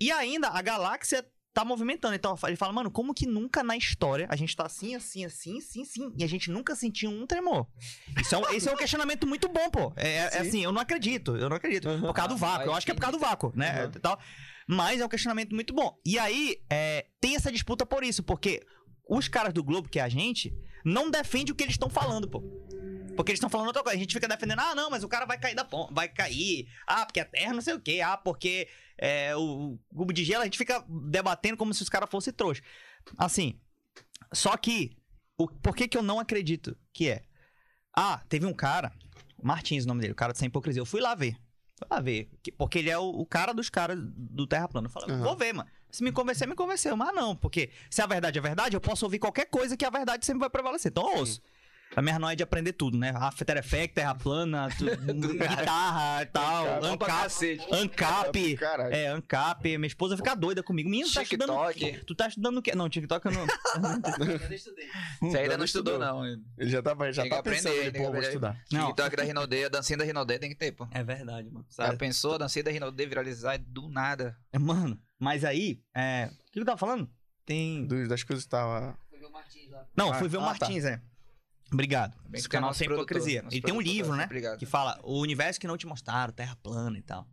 E 0.00 0.10
ainda 0.10 0.48
a 0.48 0.62
galáxia 0.62 1.26
tá 1.56 1.64
movimentando. 1.64 2.14
Então 2.14 2.36
ele 2.46 2.56
fala, 2.56 2.70
mano, 2.70 2.90
como 2.90 3.14
que 3.14 3.26
nunca 3.26 3.62
na 3.62 3.74
história 3.78 4.26
a 4.28 4.36
gente 4.36 4.54
tá 4.54 4.66
assim, 4.66 4.94
assim, 4.94 5.24
assim, 5.24 5.56
assim, 5.56 5.80
assim, 5.80 6.12
e 6.14 6.22
a 6.22 6.26
gente 6.26 6.50
nunca 6.50 6.74
sentiu 6.74 7.10
um 7.10 7.26
tremor? 7.26 7.66
Isso 8.20 8.34
é 8.34 8.38
um, 8.38 8.50
esse 8.50 8.68
é 8.68 8.72
um 8.72 8.76
questionamento 8.76 9.26
muito 9.26 9.48
bom, 9.48 9.70
pô. 9.70 9.90
É, 9.96 10.16
é 10.16 10.30
Sim. 10.30 10.38
assim, 10.38 10.64
eu 10.64 10.70
não 10.70 10.82
acredito, 10.82 11.34
eu 11.34 11.48
não 11.48 11.56
acredito. 11.56 11.88
Aham. 11.88 12.08
Por 12.08 12.12
causa 12.12 12.28
do 12.28 12.36
vácuo, 12.36 12.66
eu 12.66 12.74
acho 12.74 12.84
que 12.84 12.92
é 12.92 12.94
por 12.94 13.00
causa 13.00 13.16
do 13.16 13.20
vácuo, 13.20 13.52
né? 13.56 13.90
E 13.94 13.98
Tal. 13.98 14.20
Mas 14.68 15.00
é 15.00 15.06
um 15.06 15.08
questionamento 15.08 15.54
muito 15.54 15.72
bom. 15.72 15.98
E 16.04 16.18
aí, 16.18 16.58
é, 16.68 17.06
tem 17.20 17.36
essa 17.36 17.50
disputa 17.50 17.86
por 17.86 18.04
isso, 18.04 18.22
porque 18.22 18.60
os 19.08 19.26
caras 19.26 19.54
do 19.54 19.64
Globo, 19.64 19.88
que 19.88 19.98
é 19.98 20.02
a 20.02 20.10
gente, 20.10 20.52
não 20.84 21.10
defende 21.10 21.52
o 21.52 21.54
que 21.54 21.64
eles 21.64 21.74
estão 21.74 21.88
falando, 21.88 22.28
pô. 22.28 22.42
Porque 23.16 23.32
eles 23.32 23.38
estão 23.38 23.50
falando 23.50 23.68
outra 23.68 23.82
coisa. 23.82 23.96
A 23.96 24.00
gente 24.00 24.12
fica 24.12 24.28
defendendo, 24.28 24.60
ah, 24.60 24.74
não, 24.74 24.90
mas 24.90 25.02
o 25.02 25.08
cara 25.08 25.24
vai 25.26 25.38
cair 25.38 25.54
da 25.54 25.64
ponte, 25.64 25.92
vai 25.92 26.08
cair. 26.08 26.68
Ah, 26.86 27.04
porque 27.06 27.20
a 27.20 27.24
terra 27.24 27.52
não 27.52 27.60
sei 27.60 27.74
o 27.74 27.80
quê. 27.80 28.00
Ah, 28.04 28.16
porque 28.16 28.68
é, 28.98 29.34
o, 29.36 29.78
cubo 29.94 30.12
de 30.12 30.24
gelo, 30.24 30.42
a 30.42 30.44
gente 30.44 30.58
fica 30.58 30.84
debatendo 30.88 31.56
como 31.56 31.72
se 31.74 31.82
os 31.82 31.88
caras 31.88 32.08
fossem 32.10 32.32
trouxa. 32.32 32.62
Assim, 33.18 33.58
só 34.32 34.56
que, 34.56 34.96
o, 35.38 35.48
por 35.48 35.74
que 35.74 35.88
que 35.88 35.96
eu 35.96 36.02
não 36.02 36.18
acredito 36.20 36.76
que 36.92 37.08
é? 37.08 37.22
Ah, 37.96 38.22
teve 38.28 38.44
um 38.46 38.52
cara, 38.52 38.92
Martins 39.42 39.84
o 39.84 39.88
nome 39.88 40.00
dele, 40.02 40.12
o 40.12 40.16
cara 40.16 40.32
de 40.32 40.38
sem 40.38 40.46
hipocrisia. 40.48 40.80
Eu 40.80 40.86
fui 40.86 41.00
lá 41.00 41.14
ver. 41.14 41.36
Fui 41.78 41.86
lá 41.90 42.00
ver. 42.00 42.30
que- 42.42 42.52
Porque 42.52 42.78
ele 42.78 42.90
é 42.90 42.98
o, 42.98 43.04
o 43.08 43.26
cara 43.26 43.52
dos 43.52 43.70
caras 43.70 43.98
do 44.00 44.46
Terra 44.46 44.68
Plana. 44.68 44.86
Eu 44.86 44.90
falei, 44.90 45.14
Aham. 45.14 45.24
vou 45.24 45.36
ver, 45.36 45.52
mano. 45.54 45.68
Se 45.90 46.02
me 46.02 46.12
convencer, 46.12 46.46
me 46.46 46.54
convenceu. 46.54 46.96
Mas 46.96 47.14
não, 47.14 47.34
porque 47.34 47.70
se 47.90 48.02
a 48.02 48.06
verdade 48.06 48.38
é 48.38 48.42
verdade, 48.42 48.76
eu 48.76 48.80
posso 48.80 49.06
ouvir 49.06 49.18
qualquer 49.18 49.46
coisa 49.46 49.76
que 49.76 49.84
a 49.84 49.90
verdade 49.90 50.26
sempre 50.26 50.40
vai 50.40 50.50
prevalecer. 50.50 50.90
Então 50.90 51.10
eu 51.10 51.18
ouço. 51.20 51.40
A 51.94 52.02
minha 52.02 52.18
noia 52.18 52.32
é 52.32 52.36
de 52.36 52.42
aprender 52.42 52.72
tudo, 52.72 52.98
né? 52.98 53.12
After 53.14 53.56
Effects, 53.56 53.94
Terra 53.94 54.14
Plana, 54.14 54.68
tu- 54.76 54.84
guitarra 55.16 56.22
e 56.22 56.26
tal, 56.26 56.84
Ancap. 56.84 57.68
Ancap. 57.72 58.58
É, 58.90 59.08
Ancap. 59.08 59.62
Minha 59.78 59.86
esposa 59.86 60.16
fica 60.16 60.34
doida 60.34 60.62
comigo. 60.62 60.90
Menino, 60.90 61.08
tu 61.08 61.14
tá 61.14 61.22
estudando. 61.22 61.52
TikTok. 61.72 62.04
Tu 62.04 62.14
tá 62.14 62.28
estudando 62.28 62.56
o 62.58 62.62
quê? 62.62 62.74
Não, 62.74 62.88
TikTok 62.88 63.26
eu 63.26 63.32
não. 63.32 63.42
Eu 63.42 63.80
não 63.80 64.52
estudei. 64.52 64.86
Você 65.20 65.38
ainda 65.38 65.56
não 65.56 65.64
estudou, 65.64 65.98
não. 65.98 66.24
Ele 66.26 66.70
já, 66.70 66.82
tava, 66.82 67.12
já 67.12 67.22
Tem 67.22 67.30
tá 67.30 67.38
aprender, 67.38 67.92
que 67.92 67.98
pô, 67.98 68.10
vou 68.10 68.20
estudar. 68.20 68.60
Não. 68.70 68.86
TikTok 68.88 69.16
da 69.16 69.22
Rinaldê, 69.22 69.64
a 69.64 69.68
dancinha 69.68 69.96
da 69.98 70.04
Rinaldê 70.04 70.38
tem 70.38 70.50
que 70.50 70.56
ter, 70.56 70.72
pô. 70.72 70.86
É 70.90 71.02
verdade, 71.02 71.48
mano. 71.50 71.66
Já 71.70 71.96
pensou 71.96 72.34
a 72.34 72.38
dancinha 72.38 72.64
da 72.64 72.70
Rinaldê 72.70 73.06
viralizar 73.06 73.58
do 73.58 73.88
nada? 73.88 74.36
É, 74.52 74.58
Mano, 74.58 75.00
mas 75.18 75.44
aí, 75.44 75.80
é. 75.94 76.30
O 76.48 76.52
que 76.52 76.60
eu 76.60 76.64
tava 76.64 76.78
falando? 76.78 77.08
Tem. 77.44 77.86
Do- 77.86 78.08
das 78.08 78.22
coisas 78.22 78.44
que 78.44 78.50
tava... 78.50 78.98
Foi 79.08 79.18
ver 79.18 79.26
o 79.26 79.32
Martins 79.32 79.70
lá. 79.70 79.86
Não, 79.96 80.14
fui 80.14 80.28
ver 80.28 80.38
o 80.38 80.40
ah, 80.40 80.46
Martins, 80.46 80.84
é. 80.84 81.00
Obrigado. 81.72 82.16
Bem 82.28 82.38
Esse 82.38 82.48
que 82.48 82.54
é 82.54 82.58
canal 82.58 82.70
nosso 82.70 82.78
sem 82.78 82.86
produtor, 82.88 83.16
hipocrisia. 83.16 83.44
Ele 83.50 83.60
tem 83.60 83.74
um 83.74 83.80
livro, 83.80 84.14
né? 84.14 84.24
Obrigado. 84.24 84.58
Que 84.58 84.66
fala 84.66 84.98
o 85.02 85.20
universo 85.20 85.58
que 85.60 85.66
não 85.66 85.76
te 85.76 85.86
mostraram, 85.86 86.32
terra 86.32 86.56
plana 86.62 86.96
e 86.98 87.02
tal. 87.02 87.26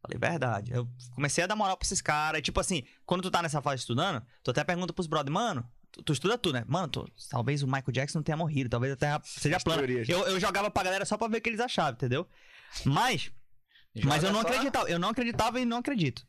Falei, 0.00 0.16
verdade. 0.18 0.72
Eu 0.72 0.88
comecei 1.14 1.44
a 1.44 1.46
dar 1.46 1.56
moral 1.56 1.76
pra 1.76 1.84
esses 1.84 2.00
caras. 2.00 2.38
E, 2.38 2.42
Tipo 2.42 2.60
assim, 2.60 2.84
quando 3.04 3.22
tu 3.22 3.30
tá 3.30 3.42
nessa 3.42 3.60
fase 3.60 3.80
estudando, 3.80 4.22
tu 4.42 4.50
até 4.50 4.62
pergunta 4.64 4.92
pros 4.92 5.06
brothers, 5.06 5.32
mano, 5.34 5.68
tu, 5.92 6.02
tu 6.02 6.12
estuda 6.12 6.38
tudo, 6.38 6.54
né? 6.54 6.64
Mano, 6.66 6.88
tu- 6.88 7.12
talvez 7.28 7.62
o 7.62 7.66
Michael 7.66 7.92
Jackson 7.92 8.18
não 8.18 8.22
tenha 8.22 8.36
morrido, 8.36 8.70
talvez 8.70 8.92
a 8.92 8.96
terra 8.96 9.20
seja 9.24 9.58
plana. 9.60 9.78
teorias. 9.82 10.08
Eu, 10.08 10.20
eu 10.28 10.40
jogava 10.40 10.70
pra 10.70 10.84
galera 10.84 11.04
só 11.04 11.18
pra 11.18 11.28
ver 11.28 11.38
o 11.38 11.40
que 11.42 11.48
eles 11.50 11.60
achavam, 11.60 11.92
entendeu? 11.92 12.26
Mas 12.84 13.30
mas 14.04 14.22
eu 14.22 14.32
não 14.32 14.42
só- 14.42 14.48
acreditava, 14.48 14.88
eu 14.88 14.98
não 14.98 15.08
acreditava 15.08 15.58
e 15.60 15.64
não 15.64 15.78
acredito. 15.78 16.24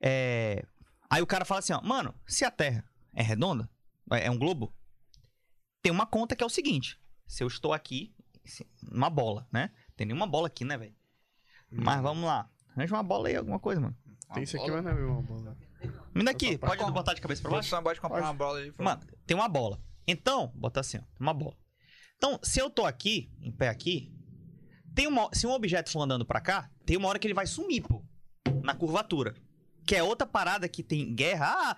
É, 0.00 0.64
Aí 1.08 1.22
o 1.22 1.26
cara 1.26 1.44
fala 1.44 1.60
assim, 1.60 1.72
ó, 1.72 1.80
mano, 1.82 2.12
se 2.26 2.44
a 2.44 2.50
Terra 2.50 2.84
é 3.14 3.22
redonda, 3.22 3.70
é 4.10 4.26
é 4.26 4.30
um 4.30 4.36
globo, 4.38 4.74
tem 5.86 5.92
uma 5.92 6.04
conta 6.04 6.34
que 6.34 6.42
é 6.42 6.46
o 6.46 6.50
seguinte: 6.50 6.98
se 7.28 7.44
eu 7.44 7.46
estou 7.46 7.72
aqui, 7.72 8.12
uma 8.90 9.08
bola, 9.08 9.46
né? 9.52 9.70
Tem 9.96 10.04
nenhuma 10.04 10.26
bola 10.26 10.48
aqui, 10.48 10.64
né, 10.64 10.76
velho? 10.76 10.96
Mas 11.70 12.02
vamos 12.02 12.24
lá. 12.24 12.50
Arranja 12.70 12.96
uma 12.96 13.04
bola 13.04 13.28
aí, 13.28 13.36
alguma 13.36 13.60
coisa, 13.60 13.80
mano. 13.80 13.96
Tem 14.34 14.42
isso 14.42 14.56
aqui, 14.56 14.68
mas 14.68 14.82
não 14.82 14.90
é 14.90 14.94
uma 14.94 15.22
bola. 15.22 15.56
Me 16.12 16.24
dá 16.24 16.32
aqui, 16.32 16.58
pode 16.58 16.82
botar 16.90 17.14
de 17.14 17.20
cabeça 17.20 17.40
pra 17.40 17.52
baixo? 17.52 17.68
Produção 17.68 17.84
pode 17.84 18.00
comprar 18.00 18.20
uma 18.20 18.34
bola 18.34 18.58
ali. 18.58 18.74
Mano, 18.76 19.00
tem 19.24 19.36
uma 19.36 19.48
bola. 19.48 19.80
Então, 20.08 20.50
bota 20.56 20.80
assim, 20.80 20.98
ó, 20.98 21.02
tem 21.02 21.20
uma 21.20 21.32
bola. 21.32 21.56
Então, 22.16 22.40
se 22.42 22.58
eu 22.58 22.68
tô 22.68 22.84
aqui, 22.84 23.30
em 23.40 23.52
pé 23.52 23.68
aqui, 23.68 24.12
tem 24.92 25.06
uma, 25.06 25.30
se 25.32 25.46
um 25.46 25.52
objeto 25.52 25.88
for 25.88 26.02
andando 26.02 26.26
pra 26.26 26.40
cá, 26.40 26.68
tem 26.84 26.96
uma 26.96 27.08
hora 27.08 27.18
que 27.20 27.28
ele 27.28 27.34
vai 27.34 27.46
sumir, 27.46 27.82
pô, 27.82 28.02
na 28.60 28.74
curvatura. 28.74 29.36
Que 29.86 29.94
é 29.94 30.02
outra 30.02 30.26
parada 30.26 30.68
que 30.68 30.82
tem 30.82 31.14
guerra. 31.14 31.46
Ah, 31.46 31.76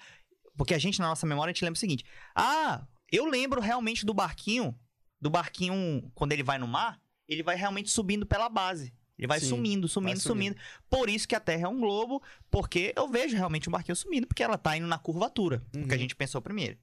porque 0.56 0.72
a 0.72 0.78
gente, 0.78 0.98
na 0.98 1.08
nossa 1.08 1.26
memória, 1.26 1.50
a 1.50 1.52
gente 1.52 1.62
lembra 1.62 1.76
o 1.76 1.80
seguinte: 1.80 2.06
ah, 2.34 2.86
Eu 3.10 3.26
lembro 3.26 3.60
realmente 3.60 4.04
do 4.04 4.12
barquinho, 4.14 4.78
do 5.20 5.30
barquinho, 5.30 6.10
quando 6.14 6.32
ele 6.32 6.42
vai 6.42 6.58
no 6.58 6.66
mar, 6.68 7.00
ele 7.26 7.42
vai 7.42 7.56
realmente 7.56 7.90
subindo 7.90 8.26
pela 8.26 8.48
base. 8.48 8.92
Ele 9.18 9.26
vai 9.26 9.40
Sim, 9.40 9.48
sumindo, 9.48 9.88
sumindo, 9.88 10.20
sumindo. 10.20 10.54
sumindo. 10.54 10.56
Por 10.88 11.08
isso 11.10 11.26
que 11.26 11.34
a 11.34 11.40
Terra 11.40 11.64
é 11.64 11.68
um 11.68 11.80
globo, 11.80 12.22
porque 12.50 12.92
eu 12.96 13.08
vejo 13.08 13.34
realmente 13.36 13.68
um 13.68 13.72
barquinho 13.72 13.96
sumindo, 13.96 14.26
porque 14.28 14.42
ela 14.42 14.56
tá 14.56 14.76
indo 14.76 14.86
na 14.86 14.98
curvatura, 14.98 15.62
que 15.72 15.78
a 15.78 15.82
Uhum. 15.82 15.98
gente 15.98 16.14
pensou 16.14 16.40
primeiro. 16.40 16.78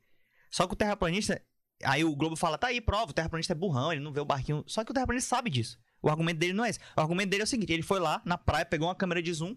Só 0.51 0.67
que 0.67 0.73
o 0.73 0.75
terraplanista, 0.75 1.41
aí 1.83 2.03
o 2.03 2.13
globo 2.15 2.35
fala, 2.35 2.57
tá 2.57 2.67
aí, 2.67 2.81
prova, 2.81 3.11
o 3.11 3.13
terraplanista 3.13 3.53
é 3.53 3.55
burrão, 3.55 3.91
ele 3.91 4.01
não 4.01 4.11
vê 4.11 4.19
o 4.19 4.25
barquinho. 4.25 4.63
Só 4.67 4.83
que 4.83 4.91
o 4.91 4.93
terraplanista 4.93 5.29
sabe 5.33 5.49
disso. 5.49 5.79
O 6.01 6.09
argumento 6.09 6.37
dele 6.37 6.51
não 6.53 6.65
é 6.65 6.69
esse. 6.71 6.79
O 6.97 6.99
argumento 7.01 7.29
dele 7.29 7.43
é 7.43 7.45
o 7.45 7.47
seguinte, 7.47 7.71
ele 7.71 7.81
foi 7.83 7.99
lá 7.99 8.21
na 8.25 8.37
praia, 8.37 8.65
pegou 8.65 8.87
uma 8.89 8.95
câmera 8.95 9.21
de 9.21 9.31
zoom, 9.31 9.55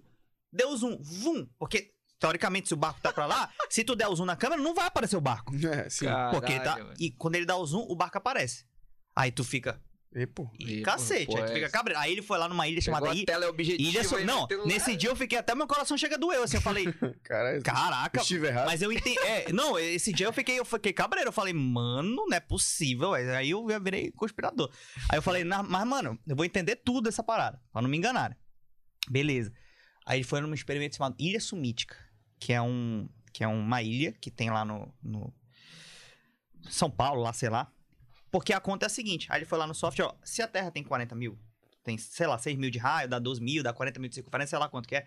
deu 0.52 0.74
zoom, 0.76 0.96
vum, 1.00 1.46
porque 1.58 1.92
teoricamente 2.18 2.68
se 2.68 2.74
o 2.74 2.76
barco 2.76 3.00
tá 3.00 3.12
pra 3.12 3.26
lá, 3.26 3.50
se 3.70 3.84
tu 3.84 3.94
der 3.94 4.08
o 4.08 4.14
zoom 4.16 4.24
na 4.26 4.36
câmera, 4.36 4.60
não 4.62 4.74
vai 4.74 4.86
aparecer 4.86 5.16
o 5.16 5.20
barco. 5.20 5.54
É, 5.66 5.88
sim. 5.88 6.06
Porque 6.32 6.58
tá, 6.58 6.74
Caralho, 6.76 6.94
e 6.98 7.10
quando 7.12 7.34
ele 7.36 7.46
dá 7.46 7.56
o 7.56 7.64
zoom, 7.66 7.86
o 7.88 7.94
barco 7.96 8.18
aparece. 8.18 8.64
Aí 9.16 9.30
tu 9.32 9.42
fica, 9.44 9.80
E, 10.14 10.26
pô. 10.26 10.48
e 10.58 10.80
cacete, 10.82 11.26
pô, 11.26 11.36
aí 11.38 11.44
tu 11.44 11.50
é. 11.50 11.54
fica 11.54 11.68
cabreiro. 11.70 12.00
Aí 12.00 12.12
ele 12.12 12.22
foi 12.22 12.38
lá 12.38 12.48
numa 12.48 12.66
ilha 12.68 12.80
chamada 12.80 13.12
Ilha, 13.14 13.26
tela 13.26 13.48
objetiva 13.48 13.88
Ilha 13.90 14.04
So- 14.04 14.18
e 14.20 14.24
Não, 14.24 14.46
nesse 14.64 14.96
dia 14.96 15.10
eu 15.10 15.16
fiquei 15.16 15.36
até 15.38 15.54
meu 15.54 15.66
coração 15.66 15.98
chega 15.98 16.14
a 16.14 16.18
doer, 16.18 16.40
assim, 16.40 16.56
eu 16.56 16.60
falei, 16.62 16.86
Cara, 17.24 17.60
caraca, 17.62 18.20
estive 18.20 18.46
errado. 18.46 18.66
mas 18.66 18.80
eu 18.80 18.90
entendi. 18.92 19.18
É, 19.20 19.52
não, 19.52 19.78
esse 19.78 20.12
dia 20.12 20.26
eu 20.26 20.32
fiquei, 20.32 20.58
eu 20.58 20.64
fiquei 20.64 20.92
cabreiro. 20.92 21.28
Eu 21.28 21.32
falei, 21.32 21.52
mano, 21.52 22.26
não 22.28 22.36
é 22.36 22.40
possível. 22.40 23.12
Aí 23.14 23.50
eu 23.50 23.66
virei 23.82 24.10
conspirador. 24.12 24.70
Aí 25.10 25.18
eu 25.18 25.22
falei, 25.22 25.44
"Na- 25.44 25.62
mas, 25.62 25.86
mano, 25.86 26.18
eu 26.26 26.34
vou 26.36 26.44
entender 26.44 26.76
tudo 26.76 27.02
dessa 27.02 27.22
parada. 27.22 27.60
Pra 27.72 27.82
não 27.82 27.88
me 27.88 27.96
enganarem. 27.98 28.36
Beleza. 29.10 29.52
Aí 30.06 30.22
foi 30.22 30.40
num 30.40 30.54
experimento 30.54 30.96
chamado 30.96 31.16
Ilha 31.18 31.40
Sumítica, 31.40 31.96
que 32.38 32.52
é 32.52 32.60
um. 32.60 33.08
Que 33.32 33.44
é 33.44 33.48
uma 33.48 33.82
ilha 33.82 34.12
que 34.12 34.30
tem 34.30 34.50
lá 34.50 34.64
no. 34.64 34.92
no 35.02 35.32
São 36.68 36.90
Paulo, 36.90 37.22
lá, 37.22 37.32
sei 37.32 37.48
lá. 37.48 37.72
Porque 38.30 38.52
a 38.52 38.60
conta 38.60 38.86
é 38.86 38.88
a 38.88 38.90
seguinte: 38.90 39.26
aí 39.30 39.38
ele 39.38 39.46
foi 39.46 39.58
lá 39.58 39.66
no 39.66 39.74
software, 39.74 40.06
ó. 40.06 40.14
Se 40.22 40.42
a 40.42 40.48
Terra 40.48 40.70
tem 40.70 40.82
40 40.82 41.14
mil, 41.14 41.38
tem, 41.82 41.96
sei 41.96 42.26
lá, 42.26 42.38
6 42.38 42.56
mil 42.56 42.70
de 42.70 42.78
raio, 42.78 43.08
dá 43.08 43.18
12 43.18 43.40
mil, 43.40 43.62
dá 43.62 43.72
40 43.72 44.00
mil 44.00 44.08
de 44.08 44.14
circunferência, 44.14 44.50
sei 44.50 44.58
lá 44.58 44.68
quanto 44.68 44.88
que 44.88 44.96
é. 44.96 45.06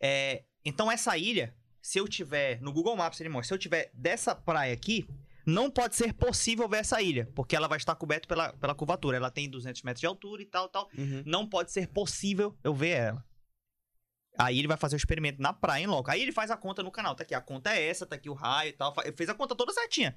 É, 0.00 0.44
então 0.64 0.90
essa 0.90 1.16
ilha, 1.16 1.54
se 1.80 1.98
eu 1.98 2.08
tiver 2.08 2.60
no 2.60 2.72
Google 2.72 2.96
Maps 2.96 3.20
ele 3.20 3.28
mostra, 3.28 3.48
se 3.48 3.54
eu 3.54 3.58
tiver 3.58 3.90
dessa 3.94 4.34
praia 4.34 4.74
aqui, 4.74 5.06
não 5.46 5.70
pode 5.70 5.96
ser 5.96 6.12
possível 6.12 6.68
ver 6.68 6.78
essa 6.78 7.00
ilha, 7.00 7.28
porque 7.34 7.56
ela 7.56 7.68
vai 7.68 7.78
estar 7.78 7.94
coberta 7.94 8.28
pela, 8.28 8.52
pela 8.54 8.74
curvatura. 8.74 9.16
Ela 9.16 9.30
tem 9.30 9.48
200 9.48 9.82
metros 9.82 10.00
de 10.00 10.06
altura 10.06 10.42
e 10.42 10.46
tal, 10.46 10.68
tal. 10.68 10.88
Uhum. 10.96 11.22
Não 11.24 11.48
pode 11.48 11.72
ser 11.72 11.88
possível 11.88 12.56
eu 12.62 12.74
ver 12.74 12.90
ela. 12.90 13.24
Aí 14.38 14.58
ele 14.58 14.68
vai 14.68 14.76
fazer 14.76 14.96
o 14.96 14.98
experimento 14.98 15.42
na 15.42 15.52
praia, 15.52 15.84
em 15.84 15.86
loco. 15.86 16.10
Aí 16.10 16.22
ele 16.22 16.32
faz 16.32 16.50
a 16.50 16.56
conta 16.56 16.82
no 16.82 16.90
canal. 16.90 17.14
Tá 17.14 17.22
aqui, 17.22 17.34
a 17.34 17.40
conta 17.40 17.74
é 17.74 17.86
essa, 17.86 18.06
tá 18.06 18.16
aqui 18.16 18.30
o 18.30 18.34
raio 18.34 18.70
e 18.70 18.72
tal. 18.72 18.94
Fez 19.16 19.28
a 19.28 19.34
conta 19.34 19.54
toda 19.54 19.72
certinha. 19.72 20.16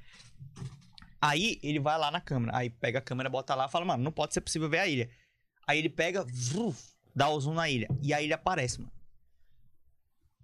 Aí 1.21 1.59
ele 1.61 1.79
vai 1.79 1.97
lá 1.97 2.09
na 2.09 2.21
câmera. 2.21 2.57
Aí 2.57 2.69
pega 2.69 2.99
a 2.99 3.01
câmera, 3.01 3.29
bota 3.29 3.53
lá 3.55 3.65
e 3.65 3.71
fala, 3.71 3.85
mano, 3.85 4.03
não 4.03 4.11
pode 4.11 4.33
ser 4.33 4.41
possível 4.41 4.69
ver 4.69 4.79
a 4.79 4.87
ilha. 4.87 5.09
Aí 5.67 5.79
ele 5.79 5.89
pega, 5.89 6.23
vruf, 6.23 6.93
dá 7.15 7.27
o 7.29 7.39
zoom 7.39 7.55
na 7.55 7.69
ilha. 7.69 7.87
E 8.01 8.13
a 8.13 8.21
ilha 8.21 8.35
aparece, 8.35 8.79
mano. 8.79 8.91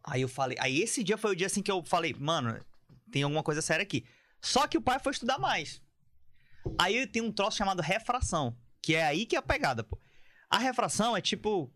Aí 0.04 0.22
eu 0.22 0.28
falei. 0.28 0.58
Aí 0.60 0.82
esse 0.82 1.04
dia 1.04 1.18
foi 1.18 1.32
o 1.32 1.36
dia 1.36 1.48
assim 1.48 1.62
que 1.62 1.72
eu 1.72 1.84
falei, 1.84 2.16
mano, 2.20 2.60
tem 3.12 3.24
alguma 3.24 3.44
coisa 3.44 3.62
séria 3.62 3.84
aqui. 3.84 4.06
Só 4.42 4.68
que 4.68 4.78
o 4.78 4.82
pai 4.82 5.00
foi 5.00 5.12
estudar 5.12 5.38
mais. 5.38 5.82
Aí 6.80 7.06
tem 7.08 7.22
um 7.22 7.32
troço 7.32 7.58
chamado 7.58 7.82
refração, 7.82 8.58
que 8.82 8.96
é 8.96 9.04
aí 9.04 9.26
que 9.26 9.36
é 9.36 9.40
a 9.40 9.44
pegada, 9.44 9.84
pô. 9.84 10.00
A 10.50 10.58
refração 10.58 11.16
é 11.16 11.22
tipo 11.22 11.72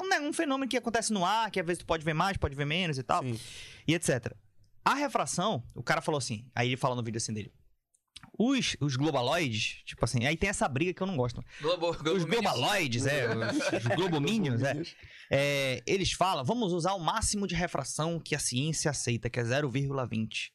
um, 0.00 0.08
né, 0.08 0.20
um 0.20 0.32
fenômeno 0.32 0.68
que 0.68 0.76
acontece 0.76 1.12
no 1.12 1.24
ar, 1.24 1.50
que 1.50 1.60
às 1.60 1.66
vezes 1.66 1.78
tu 1.78 1.86
pode 1.86 2.04
ver 2.04 2.14
mais, 2.14 2.36
pode 2.36 2.54
ver 2.54 2.64
menos 2.64 2.98
e 2.98 3.02
tal, 3.02 3.22
Sim. 3.22 3.38
e 3.86 3.94
etc. 3.94 4.32
A 4.84 4.94
refração, 4.94 5.62
o 5.74 5.82
cara 5.82 6.00
falou 6.00 6.18
assim, 6.18 6.46
aí 6.54 6.68
ele 6.68 6.76
fala 6.76 6.94
no 6.94 7.02
vídeo 7.02 7.18
assim 7.18 7.32
dele. 7.32 7.52
Os, 8.38 8.76
os 8.80 8.96
globaloides, 8.96 9.82
tipo 9.84 10.04
assim, 10.04 10.24
aí 10.24 10.36
tem 10.36 10.48
essa 10.48 10.68
briga 10.68 10.94
que 10.94 11.02
eu 11.02 11.06
não 11.06 11.16
gosto. 11.16 11.44
Globo, 11.60 11.92
Globo 11.92 12.16
Os 12.16 12.24
globaloides, 12.24 13.06
é, 13.06 13.28
os, 13.34 13.84
os 13.84 13.96
globominions, 13.96 14.62
é, 14.62 14.82
é, 15.30 15.82
eles 15.86 16.12
falam, 16.12 16.44
vamos 16.44 16.72
usar 16.72 16.94
o 16.94 17.00
máximo 17.00 17.46
de 17.46 17.54
refração 17.54 18.20
que 18.20 18.34
a 18.34 18.38
ciência 18.38 18.90
aceita, 18.90 19.28
que 19.28 19.40
é 19.40 19.42
0,20. 19.42 20.50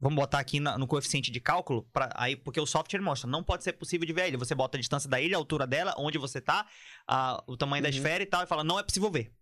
Vamos 0.00 0.16
botar 0.16 0.38
aqui 0.38 0.60
na- 0.60 0.78
no 0.78 0.86
coeficiente 0.86 1.30
de 1.30 1.40
cálculo, 1.40 1.82
pra, 1.92 2.08
aí, 2.14 2.36
porque 2.36 2.60
o 2.60 2.66
software 2.66 3.00
mostra, 3.00 3.28
não 3.28 3.42
pode 3.42 3.64
ser 3.64 3.72
possível 3.72 4.06
de 4.06 4.12
ver 4.12 4.22
a 4.22 4.28
ilha. 4.28 4.38
Você 4.38 4.54
bota 4.54 4.76
a 4.76 4.80
distância 4.80 5.10
da 5.10 5.20
ilha, 5.20 5.36
a 5.36 5.38
altura 5.38 5.66
dela, 5.66 5.92
onde 5.98 6.18
você 6.18 6.40
tá, 6.40 6.66
a- 7.06 7.42
o 7.48 7.56
tamanho 7.56 7.82
da 7.82 7.88
Uhum. 7.88 7.94
esfera 7.96 8.22
e 8.22 8.26
tal, 8.26 8.42
e 8.44 8.46
fala, 8.46 8.62
não 8.62 8.78
é 8.78 8.82
possível 8.84 9.10
ver. 9.10 9.32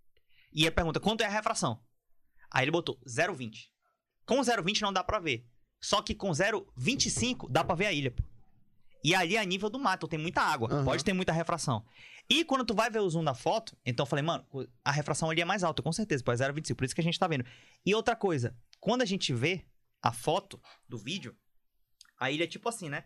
E 0.53 0.65
aí 0.65 0.71
pergunta, 0.71 0.99
quanto 0.99 1.21
é 1.21 1.27
a 1.27 1.31
refração? 1.31 1.79
Aí 2.51 2.65
ele 2.65 2.71
botou 2.71 2.99
0,20. 3.07 3.71
Com 4.25 4.43
0,20 4.43 4.81
não 4.81 4.93
dá 4.93 5.05
pra 5.05 5.19
ver. 5.19 5.47
Só 5.79 6.01
que 6.01 6.15
com 6.15 6.31
0,25 6.33 7.49
dá 7.51 7.63
pra 7.63 7.75
ver 7.75 7.87
a 7.87 7.93
ilha, 7.93 8.11
pô. 8.11 8.23
E 9.05 9.15
ali 9.15 9.37
é 9.37 9.41
a 9.41 9.45
nível 9.45 9.69
do 9.69 9.79
mato, 9.79 10.09
tem 10.09 10.19
muita 10.19 10.41
água, 10.41 10.69
Aham. 10.73 10.85
pode 10.85 11.05
ter 11.05 11.13
muita 11.13 11.33
refração. 11.33 11.85
E 12.29 12.45
quando 12.45 12.65
tu 12.65 12.75
vai 12.75 12.91
ver 12.91 13.01
o 13.01 13.09
zoom 13.09 13.23
da 13.23 13.35
foto, 13.35 13.77
então 13.85 14.03
eu 14.05 14.09
falei, 14.09 14.25
mano, 14.25 14.45
a 14.85 14.91
refração 14.91 15.31
ali 15.31 15.41
é 15.43 15.45
mais 15.45 15.63
alta, 15.63 15.81
com 15.83 15.93
certeza, 15.93 16.25
pô, 16.25 16.33
é 16.33 16.37
0,25, 16.37 16.75
por 16.79 16.85
isso 16.85 16.95
que 16.95 17.01
a 17.01 17.05
gente 17.05 17.19
tá 17.19 17.29
vendo. 17.29 17.45
E 17.85 17.95
outra 17.95 18.17
coisa, 18.17 18.57
quando 18.81 19.03
a 19.03 19.05
gente 19.05 19.33
vê 19.33 19.65
a 20.07 20.13
foto 20.13 20.61
do 20.89 20.99
vídeo, 20.99 21.37
a 22.19 22.31
ilha 22.31 22.45
é 22.45 22.47
tipo 22.47 22.69
assim, 22.69 22.89
né? 22.89 23.05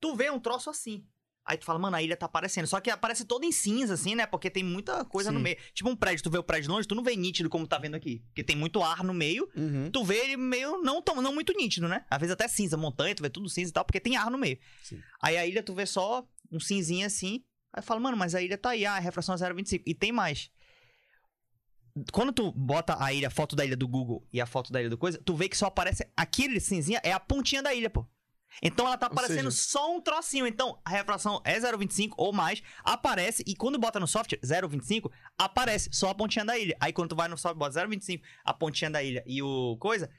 Tu 0.00 0.14
vê 0.14 0.30
um 0.30 0.38
troço 0.38 0.70
assim. 0.70 1.06
Aí 1.44 1.56
tu 1.56 1.64
fala, 1.64 1.78
mano, 1.78 1.96
a 1.96 2.02
ilha 2.02 2.16
tá 2.16 2.26
aparecendo. 2.26 2.66
Só 2.66 2.80
que 2.80 2.90
aparece 2.90 3.24
toda 3.24 3.44
em 3.46 3.50
cinza, 3.50 3.94
assim, 3.94 4.14
né? 4.14 4.26
Porque 4.26 4.50
tem 4.50 4.62
muita 4.62 5.04
coisa 5.04 5.32
no 5.32 5.38
Sim. 5.38 5.44
meio. 5.44 5.56
Tipo 5.74 5.88
um 5.88 5.96
prédio, 5.96 6.22
tu 6.22 6.30
vê 6.30 6.38
o 6.38 6.42
prédio 6.42 6.70
longe, 6.70 6.86
tu 6.86 6.94
não 6.94 7.02
vê 7.02 7.16
nítido 7.16 7.48
como 7.48 7.66
tá 7.66 7.78
vendo 7.78 7.94
aqui. 7.94 8.22
Porque 8.26 8.44
tem 8.44 8.54
muito 8.54 8.82
ar 8.82 9.02
no 9.02 9.12
meio. 9.12 9.50
Uhum. 9.56 9.90
Tu 9.90 10.04
vê 10.04 10.16
ele 10.18 10.36
meio 10.36 10.80
não, 10.82 11.02
tão, 11.02 11.20
não 11.20 11.34
muito 11.34 11.52
nítido, 11.54 11.88
né? 11.88 12.04
Às 12.08 12.20
vezes 12.20 12.32
até 12.32 12.46
cinza, 12.46 12.76
montanha, 12.76 13.14
tu 13.14 13.22
vê 13.22 13.30
tudo 13.30 13.48
cinza 13.48 13.70
e 13.70 13.72
tal, 13.72 13.84
porque 13.84 13.98
tem 13.98 14.16
ar 14.16 14.30
no 14.30 14.38
meio. 14.38 14.58
Sim. 14.82 15.00
Aí 15.20 15.36
a 15.36 15.46
ilha 15.46 15.62
tu 15.62 15.74
vê 15.74 15.86
só 15.86 16.24
um 16.52 16.60
cinzinho 16.60 17.06
assim. 17.06 17.42
Aí 17.72 17.82
fala, 17.82 18.00
mano, 18.00 18.16
mas 18.16 18.34
a 18.34 18.42
ilha 18.42 18.58
tá 18.58 18.70
aí, 18.70 18.84
ah, 18.84 18.94
a 18.94 19.00
refração 19.00 19.34
é 19.34 19.38
0,25. 19.38 19.82
E 19.86 19.94
tem 19.94 20.12
mais. 20.12 20.50
Quando 22.12 22.32
tu 22.32 22.52
bota 22.52 22.96
a 23.02 23.12
ilha, 23.12 23.28
a 23.28 23.30
foto 23.30 23.54
da 23.56 23.64
ilha 23.64 23.76
do 23.76 23.86
Google 23.88 24.26
e 24.32 24.40
a 24.40 24.46
foto 24.46 24.72
da 24.72 24.80
ilha 24.80 24.90
do 24.90 24.98
coisa, 24.98 25.20
tu 25.24 25.34
vê 25.34 25.48
que 25.48 25.56
só 25.56 25.66
aparece 25.66 26.06
aquele 26.16 26.60
cinzinha, 26.60 27.00
é 27.02 27.12
a 27.12 27.20
pontinha 27.20 27.62
da 27.62 27.74
ilha, 27.74 27.90
pô. 27.90 28.06
Então 28.62 28.84
ela 28.86 28.98
tá 28.98 29.06
Ou 29.06 29.12
aparecendo 29.12 29.50
seja- 29.50 29.62
só 29.70 29.94
um 29.96 30.00
trocinho. 30.00 30.46
Então 30.46 30.80
a 30.84 30.90
refração 30.90 31.40
é 31.44 31.58
0,25 31.58 32.14
ou 32.18 32.32
mais, 32.32 32.62
aparece. 32.82 33.44
E 33.46 33.54
quando 33.54 33.78
bota 33.78 34.00
no 34.00 34.06
software 34.08 34.40
0,25, 34.44 35.10
aparece 35.38 35.88
só 35.92 36.10
a 36.10 36.14
pontinha 36.14 36.44
da 36.44 36.58
ilha. 36.58 36.76
Aí 36.80 36.92
quando 36.92 37.10
tu 37.10 37.16
vai 37.16 37.28
no 37.28 37.38
software, 37.38 37.58
bota 37.58 37.72
0,25, 37.80 38.22
a 38.44 38.52
pontinha 38.52 38.90
da 38.90 39.02
ilha 39.02 39.22
e 39.26 39.40
o 39.42 39.76
coisa, 39.78 40.10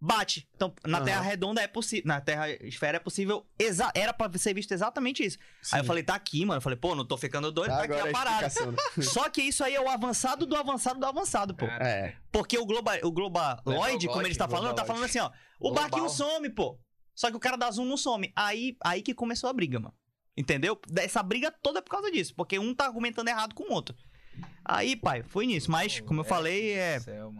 bate. 0.00 0.48
Então 0.54 0.72
na 0.86 0.98
Aham. 0.98 1.04
Terra 1.06 1.20
redonda 1.22 1.60
é 1.60 1.66
possível. 1.66 2.06
Na 2.06 2.20
Terra 2.20 2.50
esfera 2.50 2.96
é 2.96 3.00
possível. 3.00 3.46
Exa 3.58 3.90
era 3.94 4.12
pra 4.12 4.30
ser 4.38 4.54
visto 4.54 4.72
exatamente 4.72 5.24
isso. 5.24 5.38
Aí 5.72 5.80
eu 5.80 5.84
falei, 5.84 6.02
tá 6.02 6.14
aqui, 6.14 6.44
mano. 6.44 6.58
Eu 6.58 6.62
falei, 6.62 6.78
pô, 6.78 6.94
não 6.94 7.04
tô 7.04 7.16
ficando 7.16 7.50
doido, 7.50 7.70
tá 7.70 7.82
aqui 7.82 7.92
Agora 7.92 8.06
a 8.06 8.10
a 8.10 8.12
parada. 8.12 8.46
explicação. 8.46 9.02
Só 9.02 9.28
que 9.28 9.42
isso 9.42 9.64
aí 9.64 9.74
é 9.74 9.80
o 9.80 9.88
avançado 9.88 10.46
do 10.46 10.56
avançado 10.56 11.00
do 11.00 11.06
avançado, 11.06 11.54
pô. 11.54 11.66
É. 11.66 12.16
Porque 12.30 12.58
o, 12.58 12.64
globa, 12.64 12.98
o 13.02 13.10
globaloid, 13.10 14.06
como 14.08 14.22
ele 14.22 14.30
está 14.30 14.48
falando, 14.48 14.74
tá 14.74 14.84
falando 14.84 15.04
assim, 15.04 15.18
ó. 15.18 15.30
O 15.58 15.70
Global. 15.70 15.82
barquinho 15.84 16.08
some, 16.08 16.48
pô. 16.50 16.78
Só 17.14 17.30
que 17.30 17.36
o 17.36 17.40
cara 17.40 17.56
da 17.56 17.68
Zoom 17.70 17.84
não 17.84 17.96
some. 17.96 18.32
Aí, 18.36 18.76
aí 18.80 19.02
que 19.02 19.12
começou 19.12 19.50
a 19.50 19.52
briga, 19.52 19.80
mano. 19.80 19.94
Entendeu? 20.36 20.80
Essa 20.96 21.20
briga 21.20 21.50
toda 21.50 21.80
é 21.80 21.82
por 21.82 21.90
causa 21.90 22.12
disso. 22.12 22.32
Porque 22.36 22.60
um 22.60 22.72
tá 22.72 22.86
argumentando 22.86 23.28
errado 23.28 23.56
com 23.56 23.64
o 23.64 23.72
outro. 23.72 23.96
Aí, 24.64 24.94
pai, 24.94 25.24
foi 25.24 25.46
nisso. 25.46 25.68
Mas, 25.68 25.98
como 25.98 26.20
eu 26.20 26.24
Pô, 26.24 26.28
falei, 26.28 26.74
é, 26.74 27.00
Céu, 27.00 27.34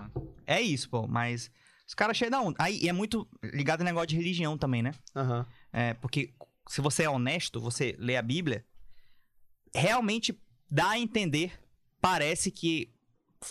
é 0.44 0.60
isso, 0.60 0.90
pô. 0.90 1.06
Mas 1.06 1.48
os 1.88 1.94
caras 1.94 2.18
da 2.30 2.40
onda. 2.40 2.54
Aí, 2.60 2.78
e 2.82 2.88
é 2.88 2.92
muito 2.92 3.26
ligado 3.42 3.80
em 3.80 3.84
negócio 3.84 4.08
de 4.08 4.16
religião 4.16 4.58
também, 4.58 4.82
né? 4.82 4.92
Aham. 5.16 5.46
É, 5.72 5.94
porque 5.94 6.34
se 6.68 6.82
você 6.82 7.04
é 7.04 7.10
honesto, 7.10 7.58
você 7.60 7.96
lê 7.98 8.14
a 8.16 8.22
Bíblia, 8.22 8.62
realmente 9.74 10.38
dá 10.70 10.90
a 10.90 10.98
entender, 10.98 11.58
parece 12.00 12.50
que 12.50 12.92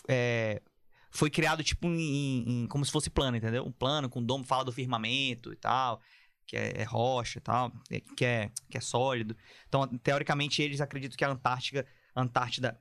é, 0.08 0.62
foi 1.10 1.30
criado 1.30 1.64
tipo 1.64 1.88
em, 1.88 2.64
em- 2.64 2.68
como 2.68 2.86
se 2.86 2.92
fosse 2.92 3.10
plano, 3.10 3.38
entendeu? 3.38 3.66
Um 3.66 3.72
plano 3.72 4.08
com 4.10 4.24
domo, 4.24 4.44
fala 4.44 4.66
do 4.66 4.72
firmamento 4.72 5.52
e 5.52 5.56
tal, 5.56 6.00
que 6.46 6.56
é, 6.56 6.82
é 6.82 6.84
rocha 6.84 7.40
e 7.40 7.42
tal, 7.42 7.72
é- 7.90 8.00
que 8.02 8.24
é, 8.24 8.52
que 8.70 8.78
é 8.78 8.82
sólido. 8.82 9.36
Então, 9.68 9.88
teoricamente, 9.98 10.62
eles 10.62 10.80
acreditam 10.80 11.18
que 11.18 11.26
a 11.26 11.30
Antártica, 11.30 11.86
Antártida 12.16 12.80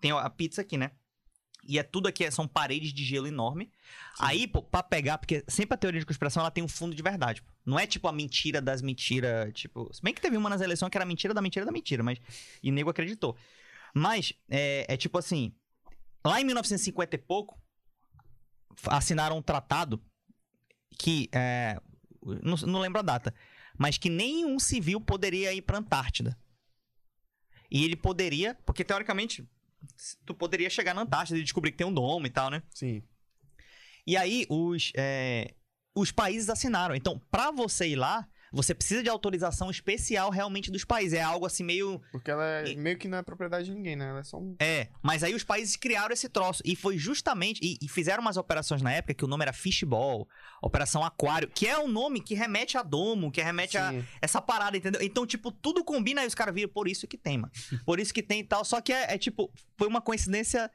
tem 0.00 0.12
a 0.12 0.30
pizza 0.30 0.60
aqui, 0.60 0.76
né? 0.76 0.92
E 1.68 1.78
é 1.78 1.82
tudo 1.82 2.08
aqui, 2.08 2.30
são 2.30 2.46
paredes 2.46 2.92
de 2.92 3.04
gelo 3.04 3.26
enorme. 3.26 3.70
Aí, 4.18 4.46
pô, 4.46 4.62
pra 4.62 4.82
pegar, 4.82 5.18
porque 5.18 5.44
sempre 5.48 5.74
a 5.74 5.76
teoria 5.78 6.00
de 6.00 6.06
conspiração 6.06 6.40
ela 6.40 6.50
tem 6.50 6.62
um 6.62 6.68
fundo 6.68 6.94
de 6.94 7.02
verdade. 7.02 7.42
Pô. 7.42 7.52
Não 7.64 7.78
é 7.78 7.86
tipo 7.86 8.06
a 8.08 8.12
mentira 8.12 8.60
das 8.60 8.80
mentiras, 8.82 9.52
tipo. 9.52 9.92
Se 9.92 10.02
bem 10.02 10.14
que 10.14 10.20
teve 10.20 10.36
uma 10.36 10.48
nas 10.48 10.60
eleições 10.60 10.90
que 10.90 10.96
era 10.96 11.04
mentira 11.04 11.34
da 11.34 11.42
mentira 11.42 11.66
da 11.66 11.72
mentira, 11.72 12.02
mas. 12.02 12.18
E 12.62 12.70
nego 12.70 12.90
acreditou. 12.90 13.36
Mas, 13.94 14.32
é, 14.48 14.86
é 14.88 14.96
tipo 14.96 15.18
assim. 15.18 15.54
Lá 16.24 16.40
em 16.40 16.44
1950 16.44 17.14
e 17.14 17.18
pouco, 17.18 17.60
assinaram 18.86 19.38
um 19.38 19.42
tratado 19.42 20.02
que. 20.98 21.28
é, 21.32 21.80
não, 22.42 22.56
não 22.66 22.80
lembro 22.80 23.00
a 23.00 23.02
data. 23.02 23.34
Mas 23.78 23.98
que 23.98 24.08
nenhum 24.08 24.58
civil 24.58 25.00
poderia 25.00 25.52
ir 25.52 25.62
pra 25.62 25.78
Antártida. 25.78 26.36
E 27.70 27.84
ele 27.84 27.96
poderia, 27.96 28.54
porque 28.64 28.84
teoricamente. 28.84 29.46
Tu 30.24 30.34
poderia 30.34 30.70
chegar 30.70 30.94
na 30.94 31.02
Antártida 31.02 31.38
e 31.38 31.42
descobrir 31.42 31.72
que 31.72 31.78
tem 31.78 31.86
um 31.86 31.92
domo 31.92 32.26
e 32.26 32.30
tal, 32.30 32.50
né? 32.50 32.62
Sim. 32.74 33.02
E 34.06 34.16
aí, 34.16 34.46
os, 34.48 34.92
é, 34.96 35.54
os 35.94 36.12
países 36.12 36.48
assinaram. 36.48 36.94
Então, 36.94 37.20
pra 37.30 37.50
você 37.50 37.88
ir 37.88 37.96
lá, 37.96 38.28
Você 38.52 38.74
precisa 38.74 39.02
de 39.02 39.08
autorização 39.08 39.70
especial 39.70 40.30
realmente 40.30 40.70
dos 40.70 40.84
países. 40.84 41.14
É 41.18 41.22
algo 41.22 41.44
assim 41.46 41.64
meio. 41.64 42.00
Porque 42.12 42.30
ela 42.30 42.44
é, 42.44 42.68
E- 42.72 42.76
meio 42.76 42.96
que 42.96 43.08
não 43.08 43.18
é 43.18 43.22
propriedade 43.22 43.66
de 43.66 43.74
ninguém, 43.74 43.96
né? 43.96 44.08
Ela 44.08 44.20
é 44.20 44.22
só 44.22 44.38
um. 44.38 44.54
É, 44.60 44.88
mas 45.02 45.22
aí 45.22 45.34
os 45.34 45.42
países 45.44 45.76
criaram 45.76 46.12
esse 46.12 46.28
troço. 46.28 46.62
E 46.64 46.74
foi 46.76 46.96
justamente. 46.96 47.60
E, 47.62 47.78
e 47.82 47.88
fizeram 47.88 48.22
umas 48.22 48.36
operações 48.36 48.80
na 48.82 48.92
época 48.92 49.14
que 49.14 49.24
o 49.24 49.28
nome 49.28 49.42
era 49.42 49.52
Fishball, 49.52 50.28
Operação 50.62 51.04
Aquário, 51.04 51.48
que 51.48 51.66
é 51.66 51.78
um 51.78 51.88
nome 51.88 52.20
que 52.20 52.34
remete 52.34 52.78
a 52.78 52.82
domo, 52.82 53.30
que 53.30 53.42
remete 53.42 53.76
a 53.76 53.90
Sim. 53.90 54.04
essa 54.22 54.40
parada, 54.40 54.76
entendeu? 54.76 55.02
Então, 55.02 55.26
tipo, 55.26 55.50
tudo 55.50 55.84
combina 55.84 56.20
aí 56.22 56.26
os 56.26 56.34
caras 56.34 56.54
viram, 56.54 56.68
por 56.70 56.88
isso 56.88 57.06
que 57.06 57.18
tem, 57.18 57.38
mano. 57.38 57.52
Por 57.84 57.98
isso 58.00 58.14
que 58.14 58.22
tem 58.22 58.40
e 58.40 58.44
tal. 58.44 58.64
Só 58.64 58.80
que 58.80 58.92
é, 58.92 59.14
é, 59.14 59.18
tipo, 59.18 59.52
foi 59.76 59.88
uma 59.88 60.00
coincidência 60.00 60.70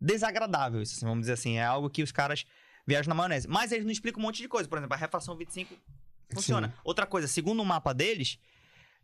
desagradável, 0.00 0.82
isso, 0.82 0.96
assim, 0.96 1.06
vamos 1.06 1.20
dizer 1.22 1.32
assim. 1.34 1.56
É 1.58 1.64
algo 1.64 1.88
que 1.88 2.02
os 2.02 2.12
caras 2.12 2.44
viajam 2.86 3.08
na 3.08 3.14
maionese. 3.14 3.48
Mas 3.48 3.72
eles 3.72 3.84
não 3.84 3.92
explicam 3.92 4.20
um 4.20 4.26
monte 4.26 4.42
de 4.42 4.48
coisa. 4.48 4.68
Por 4.68 4.78
exemplo, 4.78 4.94
a 4.94 4.98
refração 4.98 5.36
25 5.36 5.74
funciona. 6.32 6.68
Sim. 6.68 6.74
Outra 6.84 7.06
coisa, 7.06 7.26
segundo 7.28 7.60
o 7.62 7.64
mapa 7.64 7.92
deles, 7.92 8.38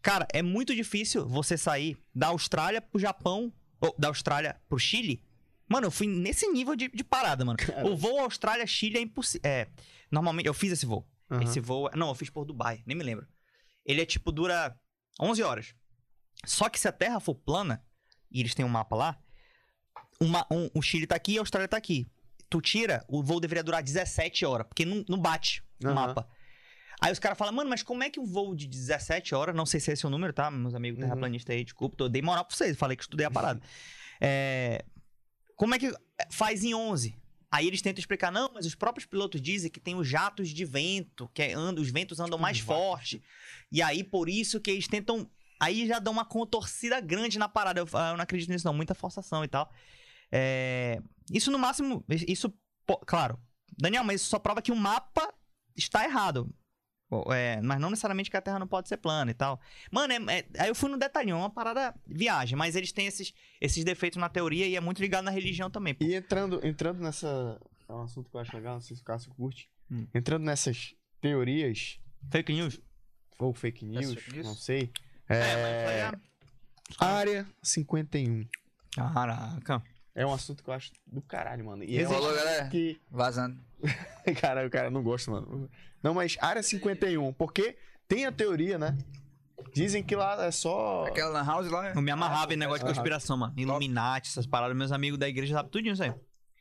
cara, 0.02 0.26
é 0.32 0.42
muito 0.42 0.74
difícil 0.74 1.26
você 1.28 1.56
sair 1.56 1.96
da 2.14 2.28
Austrália 2.28 2.80
pro 2.80 2.98
Japão, 3.00 3.52
ou 3.80 3.94
da 3.98 4.08
Austrália 4.08 4.60
pro 4.68 4.78
Chile. 4.78 5.22
Mano, 5.68 5.86
eu 5.86 5.90
fui 5.90 6.06
nesse 6.06 6.46
nível 6.48 6.74
de, 6.74 6.88
de 6.88 7.04
parada, 7.04 7.44
mano. 7.44 7.56
Cara. 7.58 7.86
O 7.86 7.96
voo 7.96 8.18
Austrália-Chile 8.20 8.98
é 8.98 9.00
impossível. 9.00 9.40
É, 9.48 9.68
normalmente, 10.10 10.46
eu 10.46 10.54
fiz 10.54 10.72
esse 10.72 10.84
voo. 10.84 11.06
Aham. 11.30 11.42
Esse 11.44 11.60
voo. 11.60 11.88
Não, 11.94 12.08
eu 12.08 12.14
fiz 12.14 12.28
por 12.28 12.44
Dubai, 12.44 12.82
nem 12.84 12.96
me 12.96 13.04
lembro. 13.04 13.26
Ele 13.86 14.02
é 14.02 14.04
tipo, 14.04 14.32
dura 14.32 14.76
11 15.20 15.42
horas. 15.42 15.74
Só 16.44 16.68
que 16.68 16.78
se 16.80 16.88
a 16.88 16.92
Terra 16.92 17.20
for 17.20 17.34
plana, 17.36 17.82
e 18.30 18.40
eles 18.40 18.54
têm 18.54 18.64
um 18.64 18.68
mapa 18.68 18.96
lá, 18.96 19.18
uma, 20.20 20.46
um- 20.50 20.68
o 20.74 20.82
Chile 20.82 21.06
tá 21.06 21.14
aqui 21.14 21.32
e 21.34 21.38
a 21.38 21.40
Austrália 21.40 21.68
tá 21.68 21.76
aqui. 21.76 22.06
Tu 22.48 22.60
tira, 22.60 23.04
o 23.08 23.22
voo 23.22 23.38
deveria 23.40 23.62
durar 23.62 23.82
17 23.82 24.44
horas, 24.44 24.66
porque 24.66 24.84
não, 24.84 25.04
não 25.08 25.18
bate 25.18 25.62
o 25.82 25.86
Aham. 25.86 25.94
mapa. 25.94 26.28
Aí 27.00 27.10
os 27.12 27.18
caras 27.18 27.38
falam, 27.38 27.54
mano, 27.54 27.70
mas 27.70 27.82
como 27.82 28.02
é 28.02 28.10
que 28.10 28.20
um 28.20 28.24
voo 28.26 28.54
de 28.54 28.66
17 28.66 29.34
horas, 29.34 29.54
não 29.54 29.64
sei 29.64 29.80
se 29.80 29.90
esse 29.90 30.04
é 30.04 30.08
o 30.08 30.10
número, 30.10 30.32
tá? 30.32 30.50
Meus 30.50 30.74
amigos 30.74 30.98
Uhum. 30.98 31.04
terraplanistas 31.06 31.56
aí, 31.56 31.64
desculpa, 31.64 31.96
tô, 31.96 32.08
dei 32.08 32.20
moral 32.22 32.44
pra 32.44 32.54
vocês, 32.54 32.76
falei 32.76 32.96
que 32.96 33.02
estudei 33.02 33.26
a 33.26 33.30
parada. 33.30 33.60
É, 34.22 34.84
como 35.56 35.74
é 35.74 35.78
que 35.78 35.90
faz 36.30 36.62
em 36.62 36.74
11? 36.74 37.16
Aí 37.50 37.66
eles 37.66 37.80
tentam 37.80 38.00
explicar, 38.00 38.30
não, 38.30 38.50
mas 38.52 38.66
os 38.66 38.74
próprios 38.74 39.06
pilotos 39.06 39.40
dizem 39.40 39.70
que 39.70 39.80
tem 39.80 39.94
os 39.94 40.06
jatos 40.06 40.50
de 40.50 40.62
vento, 40.66 41.26
que 41.32 41.40
é, 41.42 41.54
anda, 41.54 41.80
os 41.80 41.88
ventos 41.90 42.20
andam 42.20 42.38
mais 42.38 42.58
forte. 42.60 43.22
E 43.72 43.80
aí, 43.80 44.04
por 44.04 44.28
isso 44.28 44.60
que 44.60 44.70
eles 44.70 44.86
tentam. 44.86 45.26
Aí 45.58 45.86
já 45.88 45.98
dão 45.98 46.12
uma 46.12 46.24
contorcida 46.26 47.00
grande 47.00 47.38
na 47.38 47.48
parada. 47.48 47.80
Eu, 47.80 47.88
ah, 47.94 48.10
eu 48.10 48.16
não 48.18 48.22
acredito 48.22 48.50
nisso, 48.50 48.66
não. 48.66 48.74
Muita 48.74 48.94
forçação 48.94 49.42
e 49.42 49.48
tal. 49.48 49.72
É, 50.30 51.00
Isso 51.32 51.50
no 51.50 51.58
máximo. 51.58 52.04
Isso. 52.08 52.52
pô, 52.86 52.98
Claro. 52.98 53.40
Daniel, 53.78 54.04
mas 54.04 54.20
isso 54.20 54.28
só 54.30 54.38
prova 54.38 54.60
que 54.60 54.70
o 54.70 54.76
mapa 54.76 55.32
está 55.74 56.04
errado. 56.04 56.52
É, 57.32 57.60
mas 57.60 57.80
não 57.80 57.90
necessariamente 57.90 58.30
que 58.30 58.36
a 58.36 58.40
Terra 58.40 58.58
não 58.58 58.66
pode 58.68 58.88
ser 58.88 58.96
plana 58.98 59.30
e 59.30 59.34
tal. 59.34 59.60
Mano, 59.90 60.12
é- 60.12 60.38
é- 60.38 60.46
aí 60.58 60.68
eu 60.68 60.74
fui 60.74 60.88
no 60.88 60.96
detalhinho, 60.96 61.34
é 61.34 61.38
uma 61.38 61.50
parada 61.50 61.94
viagem, 62.06 62.56
mas 62.56 62.76
eles 62.76 62.92
têm 62.92 63.06
esses, 63.06 63.34
esses 63.60 63.82
defeitos 63.84 64.16
na 64.18 64.28
teoria 64.28 64.66
e 64.68 64.76
é 64.76 64.80
muito 64.80 65.00
ligado 65.02 65.24
na 65.24 65.30
religião 65.30 65.68
também. 65.70 65.92
pô. 65.94 66.04
E 66.04 66.14
entrando, 66.14 66.64
entrando 66.64 67.00
nessa. 67.02 67.60
É 67.88 67.92
um 67.92 68.02
assunto 68.02 68.30
que 68.30 68.36
eu 68.36 68.40
acho 68.40 68.54
legal, 68.56 68.74
não 68.74 68.80
sei 68.80 68.94
se 68.96 69.02
o 69.02 69.04
Cássio 69.04 69.32
curte. 69.34 69.68
Hum. 69.90 70.06
Entrando 70.14 70.44
nessas 70.44 70.94
teorias, 71.20 71.98
Fake 72.30 72.52
news? 72.52 72.80
ou 73.38 73.52
fake 73.52 73.84
news, 73.84 74.14
fake 74.14 74.32
news? 74.34 74.46
não 74.46 74.54
sei. 74.54 74.92
É, 75.28 75.36
É, 75.36 75.56
mas 75.56 75.84
foi 76.96 77.06
a- 77.06 77.10
Área 77.12 77.46
51. 77.62 78.46
Caraca. 78.94 79.82
É 80.14 80.26
um 80.26 80.32
assunto 80.32 80.62
que 80.62 80.70
eu 80.70 80.74
acho 80.74 80.92
do 81.06 81.22
caralho, 81.22 81.64
mano. 81.64 81.84
E 81.84 81.96
é 81.96 82.00
Existe. 82.02 82.12
um 82.12 82.20
Falou, 82.20 82.34
galera. 82.34 82.68
que. 82.68 83.00
Vazando. 83.10 83.60
Cara, 84.40 84.66
o 84.66 84.70
cara 84.70 84.90
não 84.90 85.02
gosta, 85.02 85.30
mano. 85.30 85.70
Não, 86.02 86.12
mas 86.12 86.36
Área 86.40 86.62
51, 86.62 87.32
porque 87.32 87.76
tem 88.06 88.26
a 88.26 88.32
teoria, 88.32 88.78
né? 88.78 88.96
Dizem 89.72 90.02
que 90.02 90.16
lá 90.16 90.44
é 90.44 90.50
só. 90.50 91.04
Aquela 91.06 91.30
lan 91.30 91.44
house 91.46 91.70
lá. 91.70 91.90
Eu 91.90 92.02
me 92.02 92.10
amarrava 92.10 92.52
em 92.52 92.56
negócio 92.56 92.80
de 92.80 92.86
Aham. 92.86 92.94
conspiração, 92.94 93.36
mano. 93.36 93.54
Illuminati, 93.56 94.28
essas 94.28 94.46
paradas. 94.46 94.76
Meus 94.76 94.92
amigos 94.92 95.18
da 95.18 95.28
igreja 95.28 95.54
sabem 95.54 95.70
tudo 95.70 95.88
isso 95.88 96.02
aí. 96.02 96.12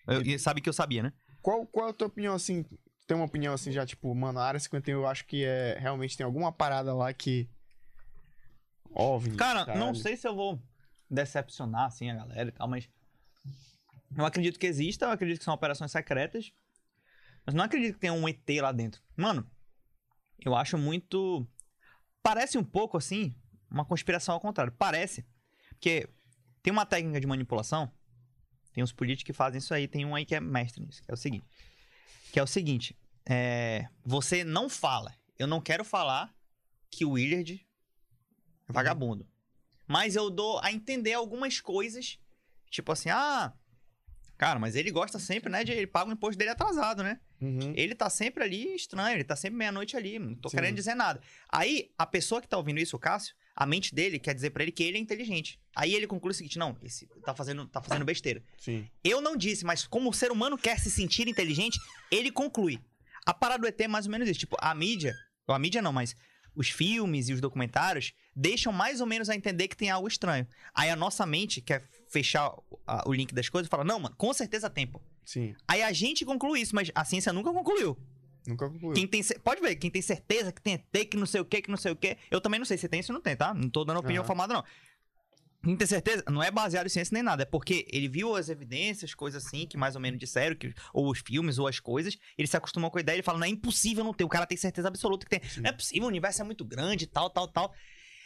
Eu, 0.08 0.22
e 0.22 0.40
sabe 0.40 0.62
que 0.62 0.70
eu 0.70 0.74
sabia, 0.74 1.04
né? 1.04 1.14
Qual, 1.42 1.66
qual 1.66 1.88
é 1.88 1.90
a 1.90 1.94
tua 1.94 2.08
opinião, 2.08 2.36
assim? 2.36 2.66
Tem 3.08 3.16
uma 3.18 3.26
opinião 3.26 3.54
assim 3.54 3.72
já, 3.72 3.86
tipo, 3.86 4.14
mano, 4.14 4.40
a 4.40 4.46
área 4.46 4.60
51 4.60 5.00
eu 5.00 5.08
acho 5.08 5.26
que 5.26 5.44
é. 5.44 5.78
Realmente 5.80 6.16
tem 6.16 6.26
alguma 6.26 6.52
parada 6.52 6.94
lá 6.94 7.12
que. 7.14 7.50
OVNI. 8.92 9.36
Cara, 9.38 9.66
caralho. 9.66 9.86
não 9.86 9.96
sei 9.96 10.16
se 10.18 10.28
eu 10.28 10.36
vou 10.36 10.62
decepcionar, 11.10 11.86
assim, 11.86 12.10
a 12.10 12.16
galera 12.16 12.50
e 12.50 12.52
tal, 12.52 12.68
mas. 12.68 12.88
Eu 14.16 14.26
acredito 14.26 14.60
que 14.60 14.68
exista, 14.68 15.06
eu 15.06 15.12
acredito 15.12 15.40
que 15.40 15.46
são 15.46 15.54
operações 15.54 15.92
secretas. 15.92 16.52
Mas 17.46 17.56
não 17.56 17.64
acredito 17.64 17.94
que 17.94 18.00
tenha 18.00 18.14
um 18.14 18.28
ET 18.28 18.48
lá 18.62 18.72
dentro. 18.72 19.02
Mano, 19.16 19.50
eu 20.44 20.56
acho 20.56 20.78
muito. 20.78 21.48
Parece 22.22 22.58
um 22.58 22.64
pouco, 22.64 22.98
assim, 22.98 23.36
uma 23.70 23.86
conspiração 23.86 24.36
ao 24.36 24.42
contrário. 24.42 24.74
Parece. 24.78 25.26
Porque 25.70 26.10
tem 26.62 26.72
uma 26.72 26.86
técnica 26.86 27.20
de 27.20 27.28
manipulação. 27.28 27.92
Tem 28.74 28.84
uns 28.84 28.92
políticos 28.92 29.26
que 29.26 29.34
fazem 29.34 29.60
isso 29.60 29.74
aí. 29.74 29.88
Tem 29.88 30.06
um 30.06 30.16
aí 30.16 30.26
que 30.26 30.36
é 30.36 30.40
mestre 30.40 30.84
nisso. 30.84 31.02
Que 31.02 31.12
é 31.12 31.14
o 31.14 31.18
seguinte. 31.18 31.48
Que 32.32 32.40
é 32.40 32.44
o 32.44 32.48
seguinte. 32.48 32.98
é, 33.26 33.88
você 34.04 34.44
não 34.44 34.70
fala. 34.70 35.16
Eu 35.38 35.48
não 35.48 35.62
quero 35.62 35.86
falar 35.86 36.36
que 36.90 37.06
o 37.06 37.12
Willard 37.12 37.66
é 38.68 38.74
vagabundo. 38.74 39.28
Mas 39.88 40.16
eu 40.16 40.30
dou 40.30 40.60
a 40.60 40.72
entender 40.72 41.14
algumas 41.14 41.62
coisas. 41.62 42.20
Tipo 42.70 42.92
assim, 42.92 43.10
ah. 43.10 43.54
Cara, 44.38 44.58
mas 44.58 44.76
ele 44.76 44.90
gosta 44.90 45.20
sempre, 45.20 45.52
né? 45.52 45.64
De, 45.66 45.72
ele 45.74 45.88
paga 45.88 46.10
o 46.10 46.14
imposto 46.14 46.38
dele 46.38 46.52
atrasado, 46.52 47.04
né? 47.04 47.20
Uhum. 47.42 47.74
Ele 47.76 47.94
tá 47.94 48.10
sempre 48.10 48.44
ali 48.44 48.74
estranho, 48.74 49.16
ele 49.16 49.24
tá 49.24 49.36
sempre 49.36 49.58
meia-noite 49.58 49.98
ali, 49.98 50.18
não 50.18 50.34
tô 50.34 50.50
Sim. 50.50 50.58
querendo 50.58 50.76
dizer 50.76 50.96
nada. 50.96 51.20
Aí, 51.52 51.92
a 51.98 52.06
pessoa 52.06 52.42
que 52.42 52.48
tá 52.48 52.58
ouvindo 52.58 52.80
isso, 52.80 52.96
o 52.96 53.00
Cássio, 53.00 53.36
a 53.54 53.66
mente 53.66 53.94
dele 53.94 54.18
quer 54.18 54.34
dizer 54.34 54.52
pra 54.52 54.64
ele 54.64 54.72
que 54.72 54.82
ele 54.82 54.98
é 54.98 55.02
inteligente. 55.02 55.60
Aí 55.76 55.94
ele 55.94 56.08
conclui 56.08 56.32
o 56.32 56.34
seguinte: 56.34 56.58
não, 56.58 56.78
esse 56.82 57.06
tá 57.26 57.36
fazendo, 57.36 57.68
tá 57.68 57.82
fazendo 57.82 58.06
besteira. 58.06 58.42
Sim. 58.58 58.88
Eu 59.04 59.20
não 59.20 59.36
disse, 59.36 59.66
mas 59.66 59.86
como 59.86 60.10
o 60.10 60.14
ser 60.14 60.32
humano 60.32 60.58
quer 60.58 60.80
se 60.80 60.90
sentir 60.90 61.28
inteligente, 61.28 61.78
ele 62.10 62.32
conclui. 62.32 62.80
A 63.26 63.34
parada 63.34 63.62
do 63.62 63.68
ET 63.68 63.80
é 63.82 63.88
mais 63.90 64.06
ou 64.06 64.12
menos 64.12 64.30
isso. 64.30 64.40
Tipo, 64.40 64.56
a 64.60 64.74
mídia, 64.74 65.14
ou 65.46 65.54
a 65.54 65.60
mídia 65.60 65.82
não, 65.82 65.92
mas 65.92 66.16
os 66.60 66.70
filmes 66.70 67.30
e 67.30 67.34
os 67.34 67.40
documentários 67.40 68.12
deixam 68.36 68.74
mais 68.74 69.00
ou 69.00 69.08
menos 69.08 69.30
a 69.30 69.36
entender 69.36 69.70
que 69.70 69.78
tem 69.78 69.90
algo 69.90 70.08
estranho. 70.10 70.46
Aí 70.76 70.90
a 70.90 70.96
nossa 70.96 71.26
mente 71.26 71.62
quer 71.62 71.88
fechar 72.10 72.50
o- 72.50 72.80
a- 72.86 73.04
o 73.08 73.14
link 73.14 73.34
das 73.34 73.48
coisas 73.48 73.68
e 73.68 73.70
fala: 73.70 73.86
não, 73.86 73.98
mano, 74.00 74.14
com 74.18 74.34
certeza 74.34 74.70
tem, 74.70 74.86
pô. 74.86 75.02
Sim. 75.24 75.56
Aí 75.68 75.82
a 75.82 75.94
gente 75.94 76.26
conclui 76.26 76.60
isso, 76.60 76.76
mas 76.76 76.92
a 76.94 77.06
ciência 77.06 77.32
nunca 77.32 77.52
concluiu. 77.54 77.98
Nunca 78.46 78.68
concluiu. 78.70 78.94
Quem 78.94 79.08
tem, 79.08 79.22
pode 79.44 79.62
ver, 79.62 79.76
quem 79.76 79.90
tem 79.92 80.02
certeza 80.02 80.52
que 80.52 80.62
tem 80.62 80.74
ET, 80.74 81.06
que 81.06 81.16
não 81.16 81.26
sei 81.26 81.40
o 81.40 81.46
que, 81.46 81.62
que 81.62 81.70
não 81.70 81.78
sei 81.78 81.92
o 81.92 81.96
que. 81.96 82.18
Eu 82.32 82.42
também 82.42 82.60
não 82.60 82.66
sei 82.66 82.78
se 82.78 82.90
tem 82.90 83.02
ou 83.08 83.14
não 83.14 83.22
tem, 83.22 83.36
tá? 83.38 83.54
Não 83.54 83.70
tô 83.70 83.86
dando 83.86 84.00
opinião 84.00 84.22
Aham. 84.22 84.28
formada, 84.28 84.54
não. 84.54 84.64
Quem 85.62 85.76
tem 85.76 85.86
certeza, 85.88 86.24
não 86.30 86.42
é 86.42 86.50
baseado 86.50 86.86
em 86.86 86.90
ciência 86.90 87.14
nem 87.14 87.22
nada, 87.22 87.44
é 87.44 87.46
porque 87.46 87.86
ele 87.92 88.08
viu 88.08 88.34
as 88.36 88.48
evidências, 88.48 89.14
coisas 89.14 89.46
assim, 89.46 89.68
que 89.68 89.76
mais 89.76 89.94
ou 89.94 90.02
menos 90.02 90.18
disseram, 90.18 90.56
que, 90.56 90.74
ou 90.94 91.12
os 91.12 91.20
filmes, 91.20 91.60
ou 91.60 91.68
as 91.68 91.80
coisas, 91.82 92.18
ele 92.38 92.48
se 92.48 92.56
acostumou 92.56 92.90
com 92.90 92.98
a 92.98 93.02
ideia, 93.02 93.18
ele 93.18 93.24
fala, 93.24 93.40
não 93.40 93.46
é 93.46 93.50
impossível 93.50 94.04
não 94.04 94.14
ter, 94.14 94.24
o 94.24 94.30
cara 94.30 94.46
tem 94.46 94.58
certeza 94.58 94.88
absoluta 94.88 95.26
que 95.26 95.38
tem. 95.38 95.50
Sim. 95.50 95.62
Não 95.62 95.70
é 95.70 95.74
possível, 95.74 96.06
o 96.06 96.08
universo 96.08 96.42
é 96.42 96.46
muito 96.46 96.64
grande, 96.64 97.06
tal, 97.08 97.30
tal, 97.30 97.48
tal. 97.48 97.74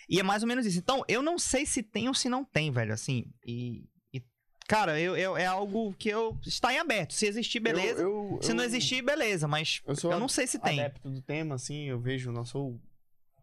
E 0.07 0.19
é 0.19 0.23
mais 0.23 0.43
ou 0.43 0.47
menos 0.47 0.65
isso. 0.65 0.77
Então, 0.77 1.01
eu 1.07 1.23
não 1.23 1.39
sei 1.39 1.65
se 1.65 1.81
tem 1.81 2.07
ou 2.07 2.13
se 2.13 2.29
não 2.29 2.45
tem, 2.45 2.69
velho, 2.69 2.93
assim, 2.93 3.25
e... 3.43 3.83
e, 4.13 4.21
cara, 4.67 4.99
eu, 4.99 5.17
eu- 5.17 5.35
é 5.35 5.47
algo 5.47 5.91
que 5.97 6.09
eu... 6.09 6.37
está 6.45 6.71
em 6.71 6.77
aberto, 6.77 7.13
se 7.13 7.25
existir, 7.25 7.59
beleza. 7.59 8.01
Eu, 8.03 8.33
eu, 8.35 8.43
Se 8.43 8.53
não 8.53 8.63
existir, 8.63 9.01
beleza, 9.01 9.47
mas 9.47 9.81
Eu 9.87 10.11
eu, 10.11 10.19
não 10.19 10.27
sei 10.27 10.45
se 10.45 10.59
tem. 10.59 10.79
adepto 10.79 11.09
do 11.09 11.21
tema, 11.21 11.55
assim, 11.55 11.85
eu 11.85 11.99
vejo, 11.99 12.31
não 12.31 12.45
sou 12.45 12.79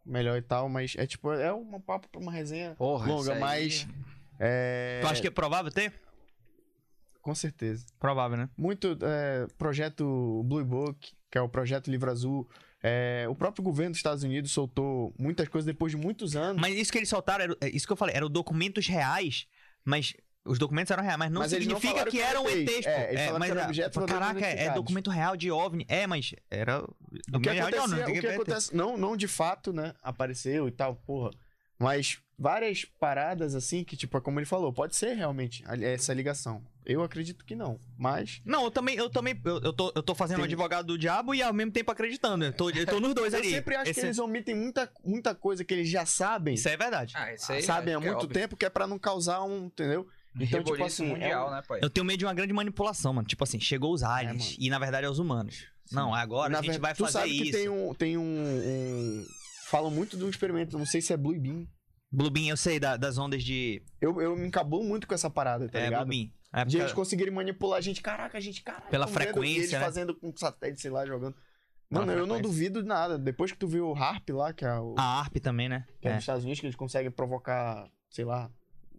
melhor 0.04 0.36
e 0.38 0.42
tal, 0.42 0.68
mas 0.68 0.94
é 0.96 1.06
tipo, 1.06 1.32
é 1.32 1.52
um 1.52 1.80
papo 1.80 2.08
pra 2.08 2.20
uma 2.20 2.32
resenha 2.32 2.74
Porra, 2.76 3.06
longa, 3.06 3.34
aí- 3.34 3.40
mas. 3.40 3.88
É. 4.38 5.00
Tu 5.02 5.06
acha 5.08 5.20
que 5.20 5.26
é 5.28 5.30
provável 5.30 5.70
ter? 5.70 5.92
Com 7.20 7.34
certeza. 7.34 7.84
Provável, 7.98 8.36
né? 8.38 8.48
Muito 8.56 8.96
é, 9.02 9.46
projeto 9.58 10.42
Blue 10.46 10.64
Book, 10.64 11.12
que 11.30 11.36
é 11.36 11.40
o 11.40 11.48
projeto 11.48 11.90
Livro 11.90 12.10
Azul. 12.10 12.48
é, 12.82 13.26
o 13.28 13.34
próprio 13.34 13.62
governo 13.62 13.90
dos 13.90 13.98
Estados 13.98 14.24
Unidos 14.24 14.50
soltou 14.52 15.14
muitas 15.18 15.46
coisas 15.48 15.66
depois 15.66 15.92
de 15.92 15.98
muitos 15.98 16.34
anos. 16.34 16.60
Mas 16.62 16.74
isso 16.74 16.90
que 16.90 16.96
eles 16.96 17.10
soltaram, 17.10 17.44
era, 17.44 17.56
é 17.60 17.68
isso 17.68 17.86
que 17.86 17.92
eu 17.92 17.96
falei, 17.96 18.16
eram 18.16 18.30
documentos 18.30 18.86
reais, 18.86 19.46
mas 19.84 20.14
os 20.44 20.58
documentos 20.58 20.90
eram 20.90 21.02
reais, 21.02 21.18
mas 21.18 21.30
não 21.30 21.40
Mas 21.42 21.52
não 21.52 21.58
significa 21.60 22.04
que 22.04 22.10
que 22.12 22.20
eram 22.20 22.48
era 22.48 22.58
ETs. 22.58 22.86
É, 22.86 23.08
eles 23.08 23.20
falaram 23.20 23.38
mas 23.38 23.50
que 23.52 23.58
era 23.58 23.66
objetos 23.66 23.96
não 23.98 24.06
caraca, 24.06 24.46
é, 24.46 24.64
é 24.66 24.70
documento 24.70 25.10
real 25.10 25.36
de 25.36 25.50
OVNI. 25.50 25.84
É, 25.88 26.06
mas 26.06 26.34
era 26.50 26.82
O 26.82 27.40
que 27.40 27.50
real 27.50 27.70
de 27.70 27.76
OVNI, 27.78 28.00
não 28.00 28.08
o 28.10 28.20
que 28.20 28.26
acontece, 28.26 28.74
não, 28.76 28.96
não 28.96 29.16
de 29.16 29.28
fato, 29.28 29.72
né, 29.72 29.94
apareceu 30.02 30.66
e 30.66 30.70
tal, 30.70 30.96
porra. 30.96 31.30
Mas 31.78 32.18
várias 32.38 32.84
paradas 32.84 33.54
assim 33.54 33.82
que, 33.84 33.96
tipo, 33.96 34.16
é 34.16 34.20
como 34.20 34.38
ele 34.38 34.44
falou, 34.46 34.70
pode 34.72 34.94
ser 34.96 35.14
realmente 35.14 35.64
essa 35.82 36.12
ligação. 36.12 36.62
Eu 36.84 37.02
acredito 37.02 37.44
que 37.44 37.54
não, 37.54 37.78
mas 37.96 38.40
Não, 38.44 38.64
eu 38.64 38.70
também, 38.70 38.96
eu 38.96 39.08
também, 39.08 39.38
eu, 39.44 39.60
eu 39.60 39.72
tô, 39.72 39.92
eu 39.94 40.02
tô 40.02 40.14
fazendo 40.14 40.36
Tem- 40.36 40.42
o 40.44 40.46
advogado 40.46 40.86
do 40.86 40.98
diabo 40.98 41.34
e 41.34 41.42
ao 41.42 41.52
mesmo 41.54 41.72
tempo 41.72 41.90
acreditando. 41.90 42.44
Eu 42.44 42.52
tô, 42.52 42.68
eu 42.70 42.84
tô 42.86 42.98
nos 43.00 43.14
dois 43.14 43.32
eu 43.34 43.38
ali. 43.38 43.50
sempre 43.50 43.76
acho 43.76 43.90
Esse- 43.90 44.00
que 44.00 44.06
eles 44.06 44.18
omitem 44.18 44.54
muita, 44.54 44.90
muita 45.04 45.34
coisa 45.34 45.64
que 45.64 45.72
eles 45.72 45.88
já 45.88 46.04
sabem, 46.04 46.54
Isso 46.54 46.68
é 46.68 46.76
verdade. 46.76 47.12
Ah, 47.16 47.32
isso 47.32 47.50
aí 47.52 47.62
sabem 47.62 47.94
há 47.94 47.98
é 47.98 48.00
muito 48.00 48.14
óbvio. 48.24 48.28
tempo, 48.30 48.56
que 48.56 48.64
é 48.66 48.70
pra 48.70 48.86
não 48.86 48.98
causar 48.98 49.42
um, 49.42 49.66
entendeu? 49.66 50.06
Então, 50.34 50.46
tipo 50.46 50.72
Reboliço 50.72 50.84
assim, 51.02 51.06
mundial, 51.12 51.46
é 51.46 51.50
um- 51.50 51.54
né, 51.56 51.62
pai? 51.66 51.80
Eu 51.82 51.90
tenho 51.90 52.04
medo 52.04 52.18
de 52.18 52.24
uma 52.24 52.34
grande 52.34 52.52
manipulação, 52.52 53.12
mano. 53.12 53.26
Tipo 53.26 53.42
assim, 53.44 53.58
chegou 53.60 53.92
os 53.92 54.02
aliens 54.02 54.44
mano. 54.50 54.56
e 54.58 54.70
na 54.70 54.78
verdade 54.78 55.06
é 55.06 55.10
os 55.10 55.18
humanos. 55.18 55.66
Não, 55.92 56.14
agora 56.14 56.52
Na 56.52 56.58
a 56.60 56.62
gente 56.62 56.72
ver- 56.74 56.78
vai 56.80 56.94
tu 56.94 56.98
fazer 57.04 57.12
sabe 57.12 57.30
isso. 57.32 57.44
que 57.46 57.52
tem 57.52 57.68
um, 57.68 57.94
tem 57.94 58.16
um, 58.16 58.22
um 58.22 59.24
falam 59.68 59.90
muito 59.90 60.16
de 60.16 60.24
um 60.24 60.28
experimento, 60.28 60.78
não 60.78 60.86
sei 60.86 61.00
se 61.00 61.12
é 61.12 61.16
Blue 61.16 61.38
Beam. 61.38 61.66
Blue 62.12 62.30
Beam, 62.30 62.46
eu 62.48 62.56
sei, 62.56 62.78
da- 62.80 62.96
das 62.96 63.18
ondas 63.18 63.42
de. 63.42 63.82
Eu, 64.00 64.20
eu 64.20 64.36
me 64.36 64.46
encabulo 64.46 64.84
muito 64.84 65.06
com 65.06 65.14
essa 65.14 65.28
parada, 65.30 65.68
tá 65.68 65.78
é, 65.78 65.84
ligado? 65.84 66.06
Blue 66.06 66.16
Beam. 66.16 66.30
É, 66.52 66.64
De 66.64 66.76
eles 66.78 66.86
porque- 66.86 66.96
conseguirem 67.00 67.32
manipular 67.32 67.78
a 67.78 67.80
gente. 67.80 68.00
Caraca, 68.02 68.36
a 68.36 68.40
gente, 68.40 68.62
caraca. 68.62 68.88
Pela 68.88 69.06
frequência, 69.06 69.60
eles 69.60 69.72
né? 69.72 69.80
fazendo 69.80 70.14
com 70.18 70.32
satélite, 70.36 70.80
sei 70.80 70.90
lá, 70.90 71.06
jogando. 71.06 71.36
Pela 71.88 72.06
Mano, 72.06 72.18
eu 72.18 72.26
não 72.26 72.40
duvido 72.40 72.82
de 72.82 72.88
nada. 72.88 73.18
Depois 73.18 73.50
que 73.52 73.58
tu 73.58 73.66
viu 73.68 73.88
o 73.88 73.94
HARP 73.96 74.30
lá, 74.30 74.52
que 74.52 74.64
é, 74.64 74.72
o, 74.78 74.94
A 74.96 75.20
ARP 75.20 75.36
também, 75.40 75.68
né? 75.68 75.86
que 76.00 76.06
é 76.08 76.12
É. 76.12 76.14
dos 76.14 76.22
Estados 76.22 76.44
Unidos, 76.44 76.60
que 76.60 76.66
eles 76.66 76.76
conseguem 76.76 77.10
provocar, 77.10 77.88
sei 78.10 78.24
lá. 78.24 78.50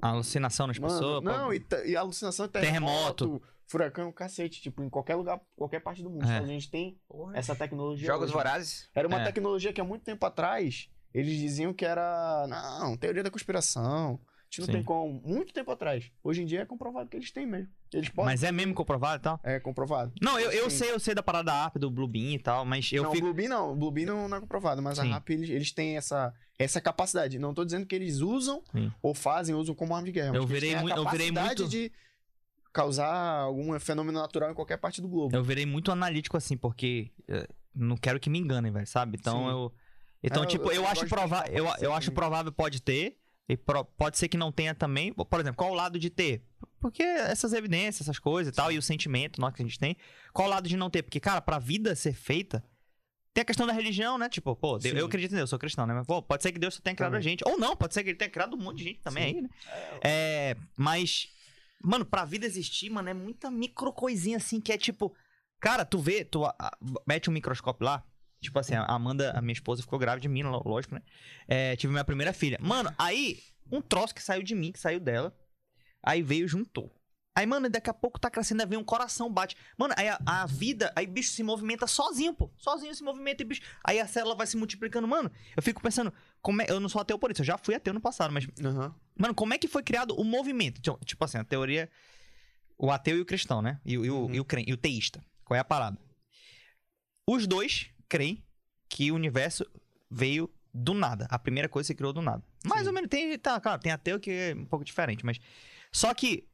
A 0.01 0.09
alucinação 0.09 0.67
nas 0.67 0.79
Mano, 0.79 0.93
pessoas. 0.93 1.23
não, 1.23 1.45
pô. 1.47 1.53
e, 1.53 1.65
e 1.91 1.95
alucinação, 1.95 2.47
Terremoto. 2.47 3.25
terremoto, 3.25 3.41
furacão, 3.67 4.11
cacete. 4.11 4.61
Tipo, 4.61 4.83
em 4.83 4.89
qualquer 4.89 5.15
lugar, 5.15 5.39
qualquer 5.55 5.79
parte 5.81 6.01
do 6.01 6.09
mundo. 6.09 6.23
É. 6.23 6.25
Estados 6.27 6.49
Unidos 6.49 6.67
tem 6.67 6.99
essa 7.33 7.55
tecnologia. 7.55 8.07
Jogos 8.07 8.25
hoje. 8.25 8.33
vorazes. 8.33 8.89
Era 8.95 9.07
uma 9.07 9.21
É. 9.21 9.25
tecnologia 9.25 9.71
que 9.71 9.79
há 9.79 9.83
muito 9.83 10.03
tempo 10.03 10.25
atrás 10.25 10.89
eles 11.13 11.37
diziam 11.37 11.73
que 11.73 11.85
era. 11.85 12.45
Não, 12.47 12.97
teoria 12.97 13.21
da 13.23 13.29
conspiração. 13.29 14.19
A 14.51 14.53
gente 14.53 14.59
não 14.59 14.65
Sim. 14.65 14.71
tem 14.73 14.83
como. 14.83 15.21
Muito 15.25 15.53
tempo 15.53 15.71
atrás. 15.71 16.11
Hoje 16.21 16.41
em 16.41 16.45
dia 16.45 16.61
é 16.61 16.65
comprovado 16.65 17.09
que 17.09 17.15
eles 17.15 17.31
têm 17.31 17.45
mesmo. 17.45 17.69
Eles 17.93 18.09
podem. 18.09 18.33
Mas 18.33 18.43
é 18.43 18.51
mesmo 18.51 18.73
comprovado 18.73 19.21
e 19.21 19.23
tal? 19.23 19.39
É 19.43 19.61
comprovado. 19.61 20.11
Não, 20.21 20.37
eu, 20.37 20.51
eu 20.51 20.69
Sim. 20.69 20.77
sei, 20.77 20.91
eu 20.91 20.99
sei 20.99 21.15
da 21.15 21.23
parada 21.23 21.45
da 21.45 21.53
ARP, 21.63 21.77
do 21.77 21.89
Blue 21.89 22.05
Beam 22.07 22.31
e 22.33 22.39
tal, 22.39 22.65
mas 22.65 22.91
eu 22.91 23.03
não, 23.03 23.11
fico. 23.13 23.25
o 23.27 23.29
Blue 23.29 23.33
Beam 23.33 23.49
não. 23.49 23.71
O 23.71 23.75
Blue 23.77 23.91
Beam 23.91 24.07
não, 24.07 24.27
não 24.27 24.37
é 24.37 24.41
comprovado. 24.41 24.81
Mas 24.81 24.97
Sim. 24.97 25.09
a 25.09 25.13
RAP, 25.13 25.29
eles, 25.29 25.49
eles 25.49 25.71
têm 25.71 25.95
essa, 25.95 26.33
essa 26.59 26.81
capacidade. 26.81 27.39
Não 27.39 27.53
tô 27.53 27.63
dizendo 27.63 27.85
que 27.85 27.95
eles 27.95 28.17
usam 28.19 28.61
Sim. 28.73 28.91
ou 29.01 29.13
fazem, 29.13 29.55
usam 29.55 29.73
como 29.73 29.95
arma 29.95 30.05
de 30.05 30.11
guerra. 30.11 30.35
Eu 30.35 30.45
virei 30.45 30.71
têm 30.71 30.79
a 30.79 30.81
mui- 30.81 30.91
eu 30.91 31.09
virei 31.09 31.29
capacidade 31.29 31.61
muito- 31.61 31.71
de 31.71 31.89
causar 32.73 33.13
algum 33.39 33.77
fenômeno 33.79 34.19
natural 34.19 34.51
em 34.51 34.53
qualquer 34.53 34.77
parte 34.77 35.01
do 35.01 35.07
globo. 35.07 35.33
Eu 35.35 35.43
virei 35.43 35.65
muito 35.65 35.91
analítico 35.93 36.35
assim, 36.35 36.57
porque 36.57 37.09
eh, 37.27 37.47
não 37.73 37.95
quero 37.95 38.19
que 38.19 38.29
me 38.29 38.37
enganem, 38.39 38.71
velho, 38.71 38.87
sabe? 38.87 39.17
Então 39.19 39.49
eu. 39.49 39.73
Então, 40.23 40.43
É, 40.43 40.45
eu- 40.45 40.49
tipo, 40.49 40.65
eu 40.67 40.73
eu, 40.75 40.81
gosto 40.83 40.99
acho 41.03 41.07
provável. 41.07 41.53
Eu, 41.53 41.67
ser 41.71 41.85
eu 41.85 41.93
acho 41.93 42.11
provável 42.11 42.51
pode 42.51 42.81
ter. 42.81 43.17
E 43.49 43.57
pode 43.57 44.17
ser 44.17 44.27
que 44.29 44.37
não 44.37 44.51
tenha 44.51 44.73
também. 44.73 45.11
Por 45.13 45.39
exemplo, 45.39 45.57
qual 45.57 45.71
o 45.71 45.75
lado 45.75 45.99
de 45.99 46.09
ter? 46.09 46.43
Porque 46.79 47.03
essas 47.03 47.53
evidências, 47.53 48.01
essas 48.07 48.17
coisas 48.19 48.51
e 48.53 48.55
tal, 48.55 48.71
e 48.71 48.77
o 48.77 48.81
sentimento 48.81 49.41
nosso 49.41 49.55
que 49.55 49.61
a 49.61 49.65
gente 49.65 49.77
tem. 49.79 49.97
Qual 50.33 50.47
o 50.47 50.51
lado 50.51 50.69
de 50.69 50.77
não 50.77 50.89
ter? 50.89 51.03
Porque, 51.03 51.19
cara, 51.19 51.41
pra 51.41 51.59
vida 51.59 51.95
ser 51.95 52.13
feita. 52.13 52.63
Tem 53.33 53.41
a 53.41 53.45
questão 53.45 53.65
da 53.67 53.71
religião, 53.73 54.17
né? 54.17 54.27
Tipo, 54.27 54.55
pô, 54.55 54.79
Sim. 54.79 54.89
eu 54.89 55.05
acredito 55.05 55.31
em 55.31 55.35
Deus, 55.37 55.49
sou 55.49 55.59
cristão, 55.59 55.85
né? 55.85 55.93
Mas, 55.93 56.05
pô, 56.05 56.21
pode 56.21 56.43
ser 56.43 56.51
que 56.51 56.59
Deus 56.59 56.73
só 56.75 56.81
tenha 56.81 56.95
criado 56.95 57.13
a 57.13 57.17
Também. 57.17 57.29
gente. 57.29 57.43
Ou 57.47 57.57
não, 57.57 57.75
pode 57.77 57.93
ser 57.93 58.03
que 58.03 58.09
ele 58.09 58.17
tenha 58.17 58.29
criado 58.29 58.55
um 58.55 58.59
monte 58.59 58.79
de 58.79 58.83
gente 58.83 58.99
também 59.01 59.23
Sim. 59.33 59.35
aí, 59.37 59.41
né? 59.41 59.49
É, 60.03 60.57
mas, 60.75 61.27
mano, 61.83 62.05
pra 62.05 62.25
vida 62.25 62.45
existir, 62.45 62.89
mano, 62.89 63.07
é 63.09 63.13
muita 63.13 63.49
micro 63.49 63.91
coisinha 63.93 64.37
assim 64.37 64.59
que 64.59 64.71
é 64.71 64.77
tipo. 64.77 65.15
Cara, 65.61 65.85
tu 65.85 65.97
vê, 65.99 66.25
tu 66.25 66.43
a- 66.43 66.53
a- 66.59 66.77
mete 67.07 67.29
um 67.29 67.33
microscópio 67.33 67.85
lá. 67.85 68.03
Tipo 68.41 68.57
assim, 68.57 68.73
a 68.73 68.83
Amanda, 68.85 69.31
a 69.37 69.41
minha 69.41 69.53
esposa, 69.53 69.83
ficou 69.83 69.99
grávida 69.99 70.21
de 70.21 70.27
mim, 70.27 70.41
lógico, 70.43 70.95
né? 70.95 71.01
É, 71.47 71.75
tive 71.75 71.93
minha 71.93 72.03
primeira 72.03 72.33
filha. 72.33 72.57
Mano, 72.59 72.91
aí, 72.97 73.39
um 73.71 73.81
troço 73.81 74.15
que 74.15 74.21
saiu 74.21 74.41
de 74.41 74.55
mim, 74.55 74.71
que 74.71 74.79
saiu 74.79 74.99
dela. 74.99 75.35
Aí 76.01 76.23
veio 76.23 76.45
e 76.45 76.47
juntou. 76.47 76.91
Aí, 77.35 77.45
mano, 77.45 77.69
daqui 77.69 77.89
a 77.89 77.93
pouco 77.93 78.19
tá 78.19 78.29
crescendo, 78.31 78.61
aí 78.61 78.67
vem 78.67 78.79
um 78.79 78.83
coração, 78.83 79.31
bate. 79.31 79.55
Mano, 79.77 79.93
aí 79.95 80.09
a, 80.09 80.19
a 80.25 80.45
vida, 80.47 80.91
aí 80.95 81.05
bicho 81.05 81.29
se 81.31 81.43
movimenta 81.43 81.85
sozinho, 81.85 82.33
pô. 82.33 82.51
Sozinho 82.57 82.93
se 82.95 83.03
movimenta 83.03 83.43
e 83.43 83.45
bicho. 83.45 83.61
Aí 83.83 83.99
a 83.99 84.07
célula 84.07 84.35
vai 84.35 84.47
se 84.47 84.57
multiplicando, 84.57 85.07
mano. 85.07 85.31
Eu 85.55 85.61
fico 85.61 85.81
pensando, 85.81 86.11
como 86.41 86.61
é, 86.63 86.65
eu 86.67 86.79
não 86.79 86.89
sou 86.89 86.99
ateu 86.99 87.17
por 87.19 87.31
isso, 87.31 87.41
eu 87.41 87.45
já 87.45 87.57
fui 87.59 87.75
ateu 87.75 87.93
no 87.93 88.01
passado, 88.01 88.33
mas 88.33 88.47
Aham. 88.65 88.93
Mano, 89.17 89.35
como 89.35 89.53
é 89.53 89.57
que 89.59 89.67
foi 89.67 89.83
criado 89.83 90.15
o 90.19 90.23
movimento? 90.25 90.81
Tipo- 90.81 91.05
Tipo 91.05 91.23
assim, 91.23 91.37
a 91.37 91.43
teoria. 91.43 91.89
O 92.77 92.89
ateu 92.91 93.15
e 93.17 93.21
o 93.21 93.25
cristão, 93.25 93.61
né? 93.61 93.79
E, 93.85 93.97
o- 93.99 94.03
e 94.05 94.09
o, 94.09 94.25
Uhum. 94.25 94.33
e, 94.33 94.39
o, 94.39 94.45
cren- 94.45 94.65
e 94.67 94.73
o 94.73 94.77
teísta. 94.77 95.23
Qual 95.45 95.55
é 95.55 95.59
a 95.59 95.63
parada? 95.63 95.97
Os 97.27 97.45
dois 97.47 97.91
creem 98.11 98.43
que 98.89 99.09
o 99.09 99.15
universo 99.15 99.65
veio 100.09 100.53
do 100.73 100.93
nada. 100.93 101.25
A 101.29 101.39
primeira 101.39 101.69
coisa 101.69 101.87
se 101.87 101.95
criou 101.95 102.11
do 102.11 102.21
nada. 102.21 102.43
Mais 102.65 102.81
Sim. 102.81 102.87
ou 102.87 102.93
menos. 102.93 103.09
Tem, 103.09 103.39
tá, 103.39 103.57
claro, 103.61 103.81
tem 103.81 103.89
ateu 103.89 104.19
que 104.19 104.29
é 104.29 104.53
um 104.53 104.65
pouco 104.65 104.83
diferente, 104.83 105.25
mas. 105.25 105.39
Só 105.93 106.13
que 106.13 106.45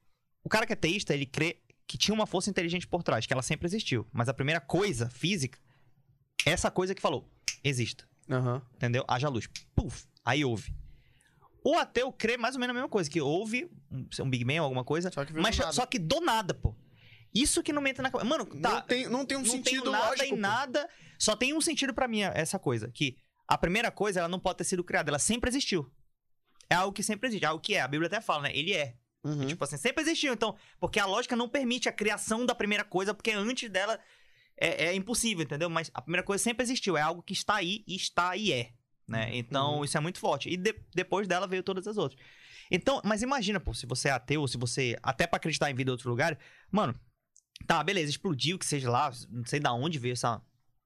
o 0.43 0.49
cara 0.49 0.67
que 0.67 0.73
é 0.73 0.75
teísta, 0.75 1.15
ele 1.15 1.25
crê 1.25 1.57
que 1.88 1.97
tinha 1.97 2.13
uma 2.13 2.27
força 2.27 2.49
inteligente 2.51 2.85
por 2.85 3.01
trás, 3.01 3.25
que 3.25 3.34
ela 3.34 3.41
sempre 3.41 3.65
existiu. 3.65 4.05
Mas 4.13 4.29
a 4.29 4.35
primeira 4.35 4.61
coisa 4.61 5.09
física, 5.09 5.57
essa 6.45 6.69
coisa 6.69 6.93
que 6.93 7.01
falou, 7.01 7.27
exista. 7.63 8.07
Aham. 8.29 8.61
Entendeu? 8.75 9.03
Haja 9.07 9.27
luz. 9.27 9.47
Puf. 9.75 10.05
Aí 10.23 10.45
houve. 10.45 10.75
O 11.63 11.75
ateu 11.75 12.11
crê 12.11 12.38
mais 12.38 12.53
ou 12.53 12.61
menos 12.61 12.71
a 12.71 12.73
mesma 12.75 12.89
coisa, 12.89 13.09
que 13.09 13.19
houve 13.19 13.67
um, 13.91 14.07
um 14.21 14.29
Big 14.29 14.45
Bang, 14.45 14.59
alguma 14.59 14.84
coisa, 14.84 15.11
Só 15.11 15.25
que 15.25 15.34
mas 15.34 15.55
só 15.55 15.88
que 15.88 15.97
do 15.97 16.21
nada, 16.21 16.53
pô. 16.53 16.75
Isso 17.41 17.61
que 17.64 17.72
não 17.73 17.81
me 17.81 17.89
entra 17.89 18.03
na 18.03 18.11
cabeça. 18.11 18.27
Mano, 18.30 18.45
tá. 18.45 18.69
Não 18.72 18.81
tem, 18.81 19.07
não 19.09 19.26
tem 19.26 19.38
um 19.38 19.41
não 19.41 19.49
sentido 19.49 19.84
tem 19.84 19.91
nada 19.91 20.05
lógico. 20.09 20.26
e 20.26 20.30
pô. 20.30 20.35
nada. 20.38 20.89
Só 21.19 21.35
tem 21.35 21.53
um 21.53 21.61
sentido 21.61 21.93
pra 21.93 22.07
mim, 22.07 22.22
essa 22.22 22.57
coisa. 22.59 22.89
Que 22.91 23.18
a 23.47 23.57
primeira 23.57 23.91
coisa, 23.91 24.19
ela 24.19 24.30
não 24.30 24.39
pode 24.39 24.57
ter 24.57 24.64
sido 24.64 24.84
criada, 24.84 25.09
ela 25.09 25.19
sempre 25.19 25.49
existiu. 25.49 25.91
É 26.69 26.76
algo 26.76 26.93
que 26.93 27.01
sempre 27.03 27.27
existe, 27.30 27.43
é 27.43 27.47
algo 27.47 27.61
que 27.61 27.76
é. 27.76 27.81
A 27.81 27.88
Bíblia 27.88 28.07
até 28.07 28.19
fala, 28.22 28.43
né? 28.43 28.51
Ele 28.55 28.73
é. 28.73 28.95
Uhum. 29.23 29.47
Tipo 29.47 29.64
assim, 29.64 29.77
sempre 29.77 30.03
existiu. 30.03 30.34
Então, 30.34 30.55
porque 30.80 30.99
a 30.99 31.05
lógica 31.05 31.35
não 31.35 31.47
permite 31.49 31.88
a 31.89 31.91
criação 31.91 32.45
da 32.45 32.53
primeira 32.55 32.84
coisa, 32.84 33.14
porque 33.14 33.31
antes 33.31 33.69
dela 33.69 33.99
é, 34.59 34.88
é 34.88 34.95
impossível, 34.95 35.43
entendeu? 35.43 35.69
Mas 35.69 35.89
a 35.93 36.01
primeira 36.01 36.23
coisa 36.23 36.43
sempre 36.43 36.64
existiu. 36.64 36.97
É 36.97 37.01
algo 37.01 37.22
que 37.23 37.34
está 37.34 37.55
aí 37.55 37.84
está 37.88 38.35
e 38.35 38.51
é. 38.53 38.72
Né? 39.07 39.30
Então, 39.38 39.77
Uhum. 39.77 39.85
isso 39.85 39.97
é 39.97 40.01
muito 40.01 40.19
forte. 40.19 40.49
E 40.49 40.57
de- 40.57 40.76
depois 40.93 41.27
dela 41.27 41.47
veio 41.47 41.64
todas 41.64 41.88
as 41.88 41.97
outras. 41.97 42.19
Então, 42.69 43.01
mas 43.05 43.22
imagina, 43.22 43.59
pô, 43.59 43.73
se 43.73 43.85
você 43.85 44.09
é 44.09 44.11
ateu, 44.11 44.45
se 44.47 44.57
você. 44.57 44.97
Até 45.01 45.26
pra 45.26 45.38
acreditar 45.38 45.72
em 45.72 45.73
vida 45.73 45.89
em 45.89 45.93
outro 45.93 46.09
lugar. 46.09 46.38
Mano, 46.69 46.99
tá, 47.65 47.84
beleza, 47.84 48.09
explodiu, 48.09 48.57
que 48.59 48.65
seja 48.65 48.89
lá. 48.89 49.11
Não 49.29 49.45
sei 49.45 49.59
da 49.59 49.73
onde 49.73 49.97
veio 49.97 50.13
essa, 50.13 50.41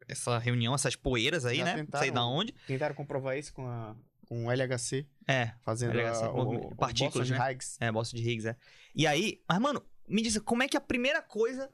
essa 0.08 0.38
reunião, 0.38 0.74
essas 0.74 0.96
poeiras 0.96 1.46
aí, 1.46 1.58
Já 1.58 1.66
né? 1.66 1.88
Não 1.92 2.00
sei 2.00 2.12
da 2.12 2.26
onde. 2.26 2.54
Tentaram 2.68 2.96
comprovar 2.96 3.38
isso 3.38 3.54
com, 3.54 3.68
a, 3.68 3.96
com 4.28 4.46
o 4.46 4.52
LHC, 4.52 5.06
É, 5.28 5.54
fazendo 5.62 5.92
LHC, 6.00 6.24
a, 6.24 6.32
o, 6.32 6.68
o 6.72 6.76
partículas, 6.76 7.30
Boston 7.30 7.34
de 7.34 7.40
né? 7.40 7.52
Higgs. 7.52 7.78
É, 7.80 7.92
bosta 7.92 8.16
de 8.16 8.24
Higgs, 8.24 8.48
é. 8.48 8.56
E 8.96 9.06
aí, 9.08 9.42
mas 9.48 9.60
mano, 9.60 9.84
me 10.08 10.22
diz, 10.22 10.38
como 10.40 10.64
é 10.64 10.68
que 10.68 10.78
a 10.78 10.82
primeira 10.82 11.22
coisa 11.22 11.70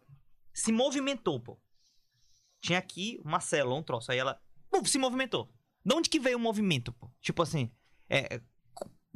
se 0.53 0.71
movimentou, 0.71 1.39
pô? 1.39 1.59
Tinha 2.61 2.79
aqui 2.79 3.19
uma 3.23 3.39
célula, 3.39 3.75
um 3.75 3.83
troço, 3.83 4.11
aí 4.11 4.17
ela 4.17 4.41
puf, 4.69 4.89
se 4.89 4.97
movimentou. 4.97 5.49
De 5.85 5.95
onde 5.95 6.09
que 6.09 6.19
veio 6.19 6.37
o 6.37 6.39
movimento, 6.39 6.91
pô? 6.91 7.09
Tipo 7.21 7.43
assim, 7.43 7.71
é, 8.09 8.41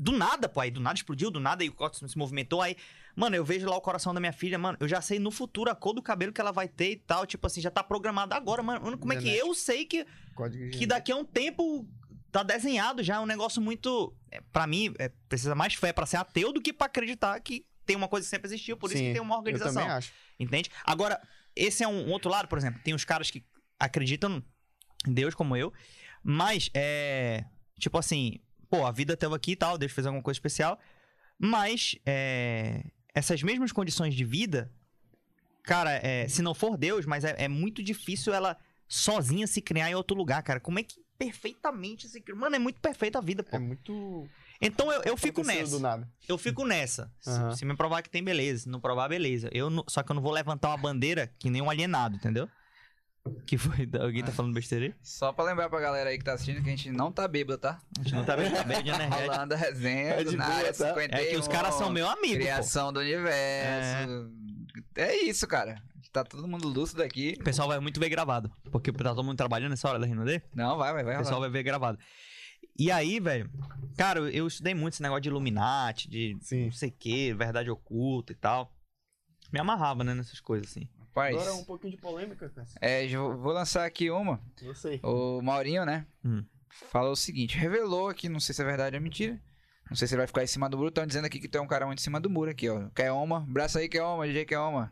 do 0.01 0.11
nada, 0.11 0.49
pô, 0.49 0.59
aí 0.61 0.71
do 0.71 0.81
nada 0.81 0.97
explodiu, 0.97 1.29
do 1.29 1.39
nada 1.39 1.63
aí 1.63 1.69
o 1.69 1.73
corte 1.73 2.09
se 2.09 2.17
movimentou, 2.17 2.59
aí, 2.59 2.75
mano, 3.15 3.35
eu 3.35 3.45
vejo 3.45 3.69
lá 3.69 3.77
o 3.77 3.81
coração 3.81 4.11
da 4.15 4.19
minha 4.19 4.33
filha, 4.33 4.57
mano, 4.57 4.75
eu 4.79 4.87
já 4.87 4.99
sei 4.99 5.19
no 5.19 5.29
futuro 5.29 5.69
a 5.69 5.75
cor 5.75 5.93
do 5.93 6.01
cabelo 6.01 6.33
que 6.33 6.41
ela 6.41 6.51
vai 6.51 6.67
ter 6.67 6.93
e 6.93 6.95
tal, 6.95 7.27
tipo 7.27 7.45
assim, 7.45 7.61
já 7.61 7.69
tá 7.69 7.83
programado 7.83 8.33
agora, 8.33 8.63
mano, 8.63 8.97
como 8.97 9.13
é 9.13 9.17
que 9.17 9.29
eu 9.29 9.53
sei 9.53 9.85
que 9.85 10.03
que 10.71 10.87
daqui 10.87 11.11
a 11.11 11.15
um 11.15 11.23
tempo 11.23 11.87
tá 12.31 12.41
desenhado 12.41 13.03
já, 13.03 13.17
é 13.17 13.19
um 13.19 13.27
negócio 13.27 13.61
muito. 13.61 14.15
É, 14.31 14.41
para 14.51 14.65
mim, 14.65 14.91
é, 14.97 15.09
precisa 15.29 15.53
mais 15.53 15.75
fé 15.75 15.93
pra 15.93 16.05
ser 16.07 16.17
ateu 16.17 16.51
do 16.51 16.61
que 16.61 16.73
pra 16.73 16.87
acreditar 16.87 17.39
que 17.41 17.65
tem 17.85 17.95
uma 17.95 18.07
coisa 18.07 18.25
que 18.25 18.29
sempre 18.29 18.47
existiu, 18.47 18.77
por 18.77 18.89
isso 18.89 18.97
Sim, 18.97 19.07
que 19.07 19.13
tem 19.13 19.21
uma 19.21 19.35
Eu 19.35 19.39
organização. 19.39 19.73
também 19.73 19.89
acho. 19.89 20.11
Entende? 20.39 20.71
Agora, 20.83 21.21
esse 21.55 21.83
é 21.83 21.87
um, 21.87 22.07
um 22.07 22.11
outro 22.11 22.31
lado, 22.31 22.47
por 22.47 22.57
exemplo, 22.57 22.81
tem 22.83 22.93
os 22.95 23.05
caras 23.05 23.29
que 23.29 23.43
acreditam 23.79 24.41
em 25.05 25.13
Deus 25.13 25.35
como 25.35 25.55
eu, 25.55 25.71
mas 26.23 26.71
é. 26.73 27.43
Tipo 27.79 27.97
assim, 27.97 28.39
pô, 28.71 28.85
a 28.87 28.91
vida 28.91 29.15
teve 29.17 29.35
aqui 29.35 29.51
e 29.51 29.55
tal, 29.55 29.77
Deus 29.77 29.91
fez 29.91 30.07
alguma 30.07 30.23
coisa 30.23 30.37
especial, 30.37 30.79
mas 31.37 31.95
é, 32.05 32.85
essas 33.13 33.43
mesmas 33.43 33.71
condições 33.71 34.15
de 34.15 34.23
vida, 34.23 34.71
cara, 35.63 35.91
é, 35.91 36.27
se 36.27 36.41
não 36.41 36.53
for 36.53 36.77
Deus, 36.77 37.05
mas 37.05 37.23
é, 37.23 37.35
é 37.37 37.47
muito 37.47 37.83
difícil 37.83 38.33
ela 38.33 38.57
sozinha 38.87 39.45
se 39.45 39.61
criar 39.61 39.89
em 39.91 39.95
outro 39.95 40.15
lugar, 40.15 40.41
cara. 40.43 40.59
Como 40.59 40.79
é 40.79 40.83
que 40.83 40.95
perfeitamente 41.17 42.07
se 42.07 42.19
cria? 42.21 42.35
Mano, 42.35 42.55
é 42.55 42.59
muito 42.59 42.79
perfeita 42.79 43.19
a 43.19 43.21
vida, 43.21 43.43
pô. 43.43 43.55
É 43.55 43.59
muito. 43.59 44.27
Então 44.61 44.91
eu, 44.91 45.01
eu 45.03 45.17
fico 45.17 45.41
nessa. 45.43 45.75
Eu 46.27 46.37
fico 46.37 46.65
nessa. 46.65 47.11
Se- 47.19 47.29
Aham. 47.29 47.55
Se, 47.55 47.65
me 47.65 47.75
provar 47.75 48.01
que 48.01 48.09
tem, 48.09 48.23
beleza. 48.23 48.63
Se 48.63 48.69
não 48.69 48.79
provar, 48.79 49.07
beleza. 49.09 49.49
Eu 49.51 49.69
não- 49.69 49.83
só 49.87 50.01
que 50.03 50.11
eu 50.11 50.15
não 50.15 50.21
vou 50.21 50.31
levantar 50.31 50.69
uma 50.69 50.77
bandeira 50.77 51.27
que 51.39 51.49
nem 51.49 51.61
um 51.61 51.69
alienado, 51.69 52.15
entendeu? 52.15 52.47
Que 53.45 53.57
foi. 53.57 53.87
Alguém 53.99 54.23
tá 54.23 54.31
falando 54.31 54.53
besteira 54.53 54.85
aí? 54.85 54.95
Só 55.03 55.31
pra 55.31 55.43
lembrar 55.45 55.69
pra 55.69 55.79
galera 55.79 56.09
aí 56.09 56.17
que 56.17 56.23
tá 56.23 56.33
assistindo 56.33 56.63
que 56.63 56.69
a 56.69 56.75
gente 56.75 56.91
não 56.91 57.11
tá 57.11 57.27
bêbado, 57.27 57.57
tá? 57.59 57.79
A 57.99 58.03
gente 58.03 58.15
não 58.15 58.25
tá 58.25 58.35
bem, 58.35 58.49
tá 58.49 58.63
de 58.63 58.89
energético. 58.89 59.15
Rolando 59.31 59.53
a 59.53 59.57
resenha 59.57 60.09
É 60.13 60.23
do 60.23 60.31
de 60.31 60.37
na 60.37 60.45
boa, 60.45 60.57
área 60.57 60.73
tá? 60.73 60.87
51. 60.95 61.17
É 61.19 61.25
que 61.25 61.37
os 61.37 61.47
caras 61.47 61.75
são 61.75 61.89
meu 61.91 62.07
amigo, 62.09 62.33
pô. 62.35 62.39
Criação 62.39 62.91
do 62.91 62.99
universo. 62.99 64.31
É. 64.95 65.15
isso, 65.23 65.47
cara. 65.47 65.81
Tá 66.11 66.23
todo 66.25 66.47
mundo 66.47 66.67
lúcido 66.67 67.01
aqui. 67.03 67.35
O 67.39 67.43
pessoal 67.43 67.67
vai 67.69 67.79
muito 67.79 67.99
ver 67.99 68.09
gravado. 68.09 68.51
Porque 68.71 68.91
tá 68.91 69.09
todo 69.15 69.23
mundo 69.23 69.37
trabalhando 69.37 69.69
nessa 69.71 69.87
hora 69.87 69.97
da 69.99 70.05
Rinode. 70.05 70.41
Não, 70.53 70.77
vai, 70.77 70.91
vai, 70.93 71.03
vai. 71.03 71.15
O 71.15 71.17
pessoal 71.19 71.35
rolar. 71.35 71.47
vai 71.49 71.59
ver 71.59 71.63
gravado. 71.63 71.97
E 72.77 72.91
aí, 72.91 73.19
velho, 73.19 73.49
cara, 73.97 74.19
eu- 74.19 74.29
eu 74.29 74.47
estudei 74.47 74.73
muito 74.73 74.93
esse 74.95 75.01
negócio 75.03 75.21
de 75.21 75.29
Illuminati, 75.29 76.09
de 76.09 76.37
Sim. 76.41 76.65
não 76.65 76.71
sei 76.71 76.89
o 76.89 76.93
que, 76.93 77.33
verdade 77.33 77.69
oculta 77.69 78.31
e 78.33 78.35
tal. 78.35 78.73
Me 79.53 79.59
amarrava, 79.59 80.03
né, 80.03 80.13
nessas 80.13 80.39
coisas, 80.41 80.69
assim. 80.71 80.89
Rapaz, 81.13 81.35
Agora 81.35 81.53
um 81.55 81.65
pouquinho 81.65 81.91
de 81.91 82.01
polêmica, 82.01 82.49
cara. 82.49 82.67
é, 82.79 83.05
vou 83.07 83.51
lançar 83.51 83.85
aqui 83.85 84.09
uma. 84.09 84.41
Eu 84.61 84.73
sei. 84.73 84.99
O 85.03 85.41
Maurinho, 85.41 85.85
né? 85.85 86.07
Hum. 86.23 86.43
Falou 86.89 87.11
o 87.11 87.17
seguinte: 87.17 87.57
revelou 87.57 88.07
aqui, 88.07 88.29
não 88.29 88.39
sei 88.39 88.55
se 88.55 88.61
é 88.61 88.65
verdade 88.65 88.95
ou 88.95 89.01
mentira. 89.01 89.39
Não 89.89 89.97
sei 89.97 90.07
se 90.07 90.13
ele 90.13 90.19
vai 90.21 90.27
ficar 90.27 90.41
em 90.41 90.47
cima 90.47 90.69
do 90.69 90.77
muro. 90.77 90.87
Estão 90.87 91.05
dizendo 91.05 91.25
aqui 91.25 91.37
que 91.37 91.49
tem 91.49 91.59
um 91.59 91.67
cara 91.67 91.85
muito 91.85 91.99
em 91.99 92.01
cima 92.01 92.17
do 92.17 92.29
muro 92.29 92.49
aqui, 92.49 92.69
ó. 92.69 92.87
Keoma. 92.95 93.45
Braço 93.49 93.77
aí, 93.77 93.89
Keoma, 93.89 94.25
DJ 94.25 94.45
Keoma. 94.45 94.89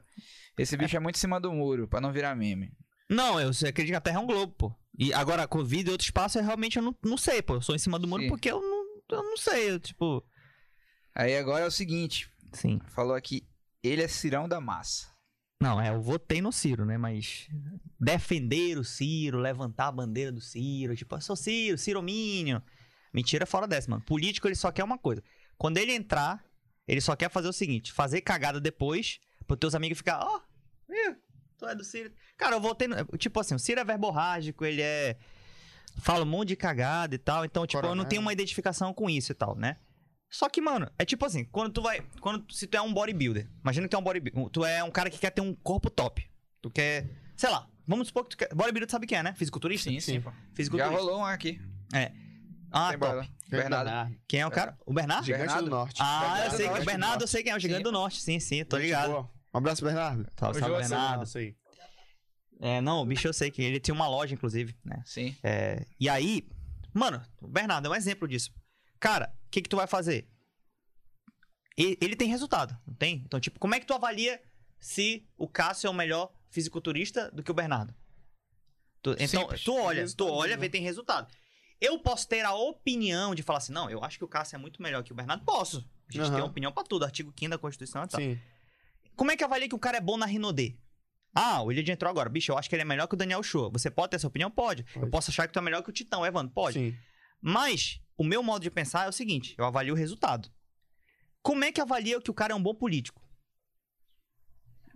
Esse 0.58 0.76
bicho 0.76 0.98
é 0.98 1.00
muito 1.00 1.16
em 1.16 1.20
cima 1.20 1.40
do 1.40 1.54
muro, 1.54 1.88
pra 1.88 2.02
não 2.02 2.12
virar 2.12 2.36
meme. 2.36 2.74
Não, 3.10 3.40
eu 3.40 3.50
acredito 3.50 3.92
que 3.92 3.96
a 3.96 4.02
Terra 4.02 4.18
é 4.18 4.22
um 4.22 4.28
globo, 4.28 4.54
pô. 4.54 4.76
E 4.98 5.14
agora, 5.14 5.48
com 5.48 5.64
vida 5.64 5.90
e 5.90 5.94
outro 5.94 6.04
espaço, 6.04 6.38
eu 6.38 6.44
realmente 6.44 6.78
eu 6.78 6.84
não, 6.84 6.94
não 7.02 7.18
sei, 7.18 7.42
pô. 7.42 7.56
Eu 7.56 7.62
sou 7.62 7.74
em 7.74 7.80
cima 7.80 7.98
do 7.98 8.10
muro 8.10 8.24
Sim. 8.24 8.28
porque 8.30 8.52
eu 8.52 8.62
não, 8.62 9.18
eu 9.18 9.24
não 9.24 9.38
sei, 9.38 9.72
eu, 9.72 9.80
tipo... 9.80 10.22
Aí 11.16 11.38
agora 11.38 11.64
é 11.64 11.68
o 11.68 11.72
seguinte, 11.72 12.30
Sim. 12.52 12.82
falou 12.90 13.16
aqui, 13.16 13.48
ele 13.82 14.04
é 14.04 14.08
Cirão 14.10 14.50
da 14.50 14.60
Massa. 14.60 15.08
Não, 15.62 15.80
é, 15.80 15.90
eu 15.90 16.02
votei 16.02 16.42
no 16.42 16.52
Ciro, 16.54 16.86
né? 16.86 16.98
Mas 16.98 17.50
defender 18.00 18.78
o 18.78 18.84
Ciro, 18.84 19.40
levantar 19.40 19.88
a 19.88 19.92
bandeira 19.92 20.32
do 20.32 20.40
Ciro, 20.40 20.96
tipo, 20.96 21.16
eu 21.16 21.22
sou 21.22 21.36
Ciro, 21.36 21.78
Ciromínio. 21.78 22.64
Mentira 23.14 23.46
fora 23.46 23.68
dessa, 23.68 23.92
mano. 23.92 24.04
Político, 24.04 24.48
ele 24.48 24.56
só 24.56 24.72
quer 24.72 24.84
uma 24.84 24.98
coisa. 24.98 25.22
Quando 25.58 25.78
ele 25.78 25.92
entrar, 25.92 26.46
ele 26.88 27.02
só 27.02 27.16
quer 27.16 27.30
fazer 27.30 27.50
o 27.50 27.54
seguinte, 27.54 27.92
fazer 27.92 28.22
cagada 28.22 28.62
depois, 28.62 29.20
pros 29.46 29.60
teus 29.60 29.76
amigos 29.76 29.98
ficar, 29.98 30.20
ó, 30.24 30.40
ih, 30.90 31.16
tu 31.58 31.66
é 31.66 31.76
do 31.76 31.84
Ciro. 31.84 32.12
Cara, 32.38 32.56
eu 32.56 32.62
votei 32.62 32.88
no... 32.88 32.96
Tipo 33.18 33.42
assim, 33.42 33.56
o 33.56 33.60
Ciro 33.60 33.82
é 33.82 33.84
verborrágico, 33.84 34.64
ele 34.64 34.82
é... 34.82 35.18
Fala 36.02 36.24
um 36.24 36.28
monte 36.30 36.50
de 36.50 36.56
cagada 36.56 37.16
e 37.16 37.18
tal, 37.18 37.44
então, 37.44 37.68
tipo, 37.68 37.80
eu 37.80 37.82
não 37.82 37.90
Coronel. 37.90 38.10
tenho 38.10 38.22
uma 38.22 38.32
identificação 38.32 38.94
com 38.94 39.10
isso 39.10 39.34
e 39.34 39.36
tal, 39.36 39.58
né? 39.58 39.76
Só 40.30 40.48
que, 40.48 40.62
mano, 40.62 40.90
é 40.98 41.06
tipo 41.06 41.26
assim, 41.26 41.44
quando 41.46 41.74
tu 41.74 41.82
vai. 41.82 42.02
Quando, 42.22 42.52
se 42.54 42.68
tu 42.68 42.78
é 42.78 42.82
um 42.82 42.94
bodybuilder, 42.94 43.48
imagina 43.62 43.88
que 43.88 43.92
tu 43.92 43.96
é 43.96 44.00
um 44.00 44.04
bodybuilder. 44.04 44.50
Tu 44.52 44.66
é 44.66 44.84
um 44.84 44.92
cara 44.92 45.10
que 45.10 45.18
quer 45.18 45.32
ter 45.32 45.42
um 45.42 45.54
corpo 45.56 45.90
top. 45.90 46.30
Tu 46.62 46.70
quer. 46.70 47.08
Sei 47.36 47.50
lá, 47.50 47.68
vamos 47.88 48.08
supor 48.08 48.24
que 48.26 48.30
tu 48.32 48.38
quer. 48.38 48.50
Bodybuilder 48.50 48.88
tu 48.88 48.92
sabe 48.92 49.06
o 49.06 49.08
que 49.08 49.16
é, 49.16 49.24
né? 49.24 49.34
Fisiculturista? 49.34 49.90
Sim, 49.90 50.00
sim, 50.00 50.22
pô. 50.22 50.30
Já 50.30 50.36
Fisiculturista. 50.54 50.98
rolou 50.98 51.20
um 51.20 51.26
aqui. 51.26 51.60
Ah, 52.72 52.90
Tem 52.92 53.00
top. 53.00 53.12
bola. 53.14 53.28
Bernardo. 53.50 54.16
Quem 54.28 54.42
é 54.42 54.46
o 54.48 54.52
cara? 54.52 54.78
O 54.86 54.94
Bernardo? 54.94 55.26
Gigante 55.26 55.42
Bernardo? 55.46 55.66
do 55.66 55.72
Norte. 55.72 56.02
Ah, 56.02 56.20
Bernardo 56.20 56.44
eu 56.44 56.58
sei 56.58 56.68
que 56.70 56.80
o 56.80 56.86
Bernardo, 56.86 57.18
do 57.18 57.24
eu 57.24 57.28
sei 57.28 57.44
quem 57.44 57.52
é, 57.52 57.56
o 57.56 57.60
Gigante 57.60 57.78
Sim. 57.80 57.84
do 57.84 57.92
Norte. 57.92 58.22
Sim, 58.22 58.40
sim, 58.40 58.64
tô 58.64 58.78
ligado. 58.78 59.10
boa. 59.10 59.30
Um 59.54 59.58
abraço, 59.58 59.84
Bernardo. 59.84 60.28
Salve, 60.38 60.60
salve, 60.60 60.78
Bernardo. 60.78 61.38
aí. 61.38 61.56
É, 62.62 62.82
não, 62.82 63.02
o 63.02 63.06
bicho 63.06 63.28
eu 63.28 63.34
sei 63.34 63.50
que 63.50 63.62
ele 63.62 63.80
tinha 63.80 63.96
uma 63.96 64.08
loja, 64.08 64.36
inclusive, 64.36 64.76
né? 64.86 65.02
Sim. 65.06 65.36
É, 65.42 65.84
e 66.00 66.08
aí, 66.08 66.48
mano, 66.94 67.22
o 67.42 67.48
Bernardo 67.48 67.88
é 67.88 67.90
um 67.90 67.96
exemplo 67.96 68.28
disso. 68.28 68.52
Cara, 69.00 69.34
o 69.46 69.50
que 69.50 69.62
que 69.62 69.70
tu 69.70 69.78
vai 69.78 69.88
fazer? 69.88 70.28
Ele 71.78 72.16
tem 72.16 72.28
resultado, 72.28 72.78
não 72.86 72.94
tem? 72.94 73.22
Então, 73.26 73.40
tipo, 73.40 73.58
como 73.60 73.74
é 73.74 73.80
que 73.80 73.86
tu 73.86 73.94
avalia 73.94 74.42
se 74.80 75.26
o 75.38 75.48
Cássio 75.48 75.88
é 75.88 75.90
o 75.90 75.94
melhor 75.94 76.30
fisiculturista 76.50 77.32
do 77.32 77.42
que 77.42 77.52
o 77.52 77.54
Bernardo? 77.54 77.96
Tu- 79.02 79.12
então, 79.14 79.28
Simples. 79.44 79.64
tu 79.64 79.74
olha, 79.78 80.06
tu 80.14 80.28
olha, 80.28 80.58
né? 80.58 80.62
vê, 80.62 80.70
tem 80.70 80.82
resultado. 80.82 81.34
Eu 81.80 81.98
posso 82.00 82.28
ter 82.28 82.44
a 82.44 82.54
opinião 82.54 83.34
de 83.34 83.42
falar 83.42 83.60
assim, 83.60 83.72
não, 83.72 83.90
eu 83.90 84.04
acho 84.04 84.18
que 84.18 84.26
o 84.26 84.28
Cássio 84.28 84.58
é 84.58 84.60
muito 84.60 84.82
melhor 84.82 85.02
que 85.04 85.14
o 85.14 85.16
Bernardo. 85.16 85.46
Posso. 85.46 85.78
A 86.10 86.12
gente 86.12 86.22
Aham. 86.24 86.32
tem 86.34 86.42
uma 86.42 86.50
opinião 86.50 86.72
pra 86.74 86.84
tudo, 86.84 87.06
artigo 87.06 87.34
5 87.38 87.50
da 87.50 87.58
Constituição 87.58 88.04
e 88.04 88.08
tal. 88.10 88.20
Sim. 88.20 88.38
Como 89.16 89.32
é 89.32 89.38
que 89.38 89.44
avalia 89.46 89.70
que 89.70 89.76
o 89.76 89.80
cara 89.80 89.98
é 89.98 90.02
bom 90.02 90.18
na 90.18 90.26
Rinodê? 90.26 90.76
Ah, 91.34 91.62
o 91.62 91.68
William 91.68 91.94
entrou 91.94 92.10
agora. 92.10 92.28
Bicho, 92.30 92.52
eu 92.52 92.58
acho 92.58 92.68
que 92.68 92.76
ele 92.76 92.82
é 92.82 92.86
melhor 92.86 93.08
que 93.08 93.14
o 93.14 93.18
Daniel 93.18 93.42
Show. 93.44 93.72
Você 93.72 93.90
pode 93.90 94.10
ter 94.10 94.16
essa 94.18 94.28
opinião? 94.28 94.52
Pode. 94.52 94.84
Eu 94.94 95.02
Pode. 95.02 95.12
posso 95.12 95.32
achar 95.32 95.48
que 95.48 95.54
tu 95.54 95.60
é 95.60 95.62
melhor 95.62 95.82
que 95.82 95.90
o 95.90 95.94
Titão, 95.94 96.26
Evandro? 96.26 96.52
Pode. 96.54 96.74
Sim. 96.78 96.98
Mas 97.42 98.02
o 98.20 98.24
meu 98.24 98.44
modo 98.44 98.62
de 98.62 98.70
pensar 98.70 99.06
é 99.06 99.10
o 99.10 99.14
seguinte: 99.14 99.56
eu 99.58 99.64
avalio 99.64 99.94
o 99.94 99.98
resultado. 99.98 100.52
Como 101.42 101.64
é 101.64 101.72
que 101.72 101.80
avalia 101.80 102.20
que 102.20 102.30
o 102.30 102.34
cara 102.34 102.52
é 102.52 102.56
um 102.56 102.62
bom 102.62 102.76
político? 102.76 103.26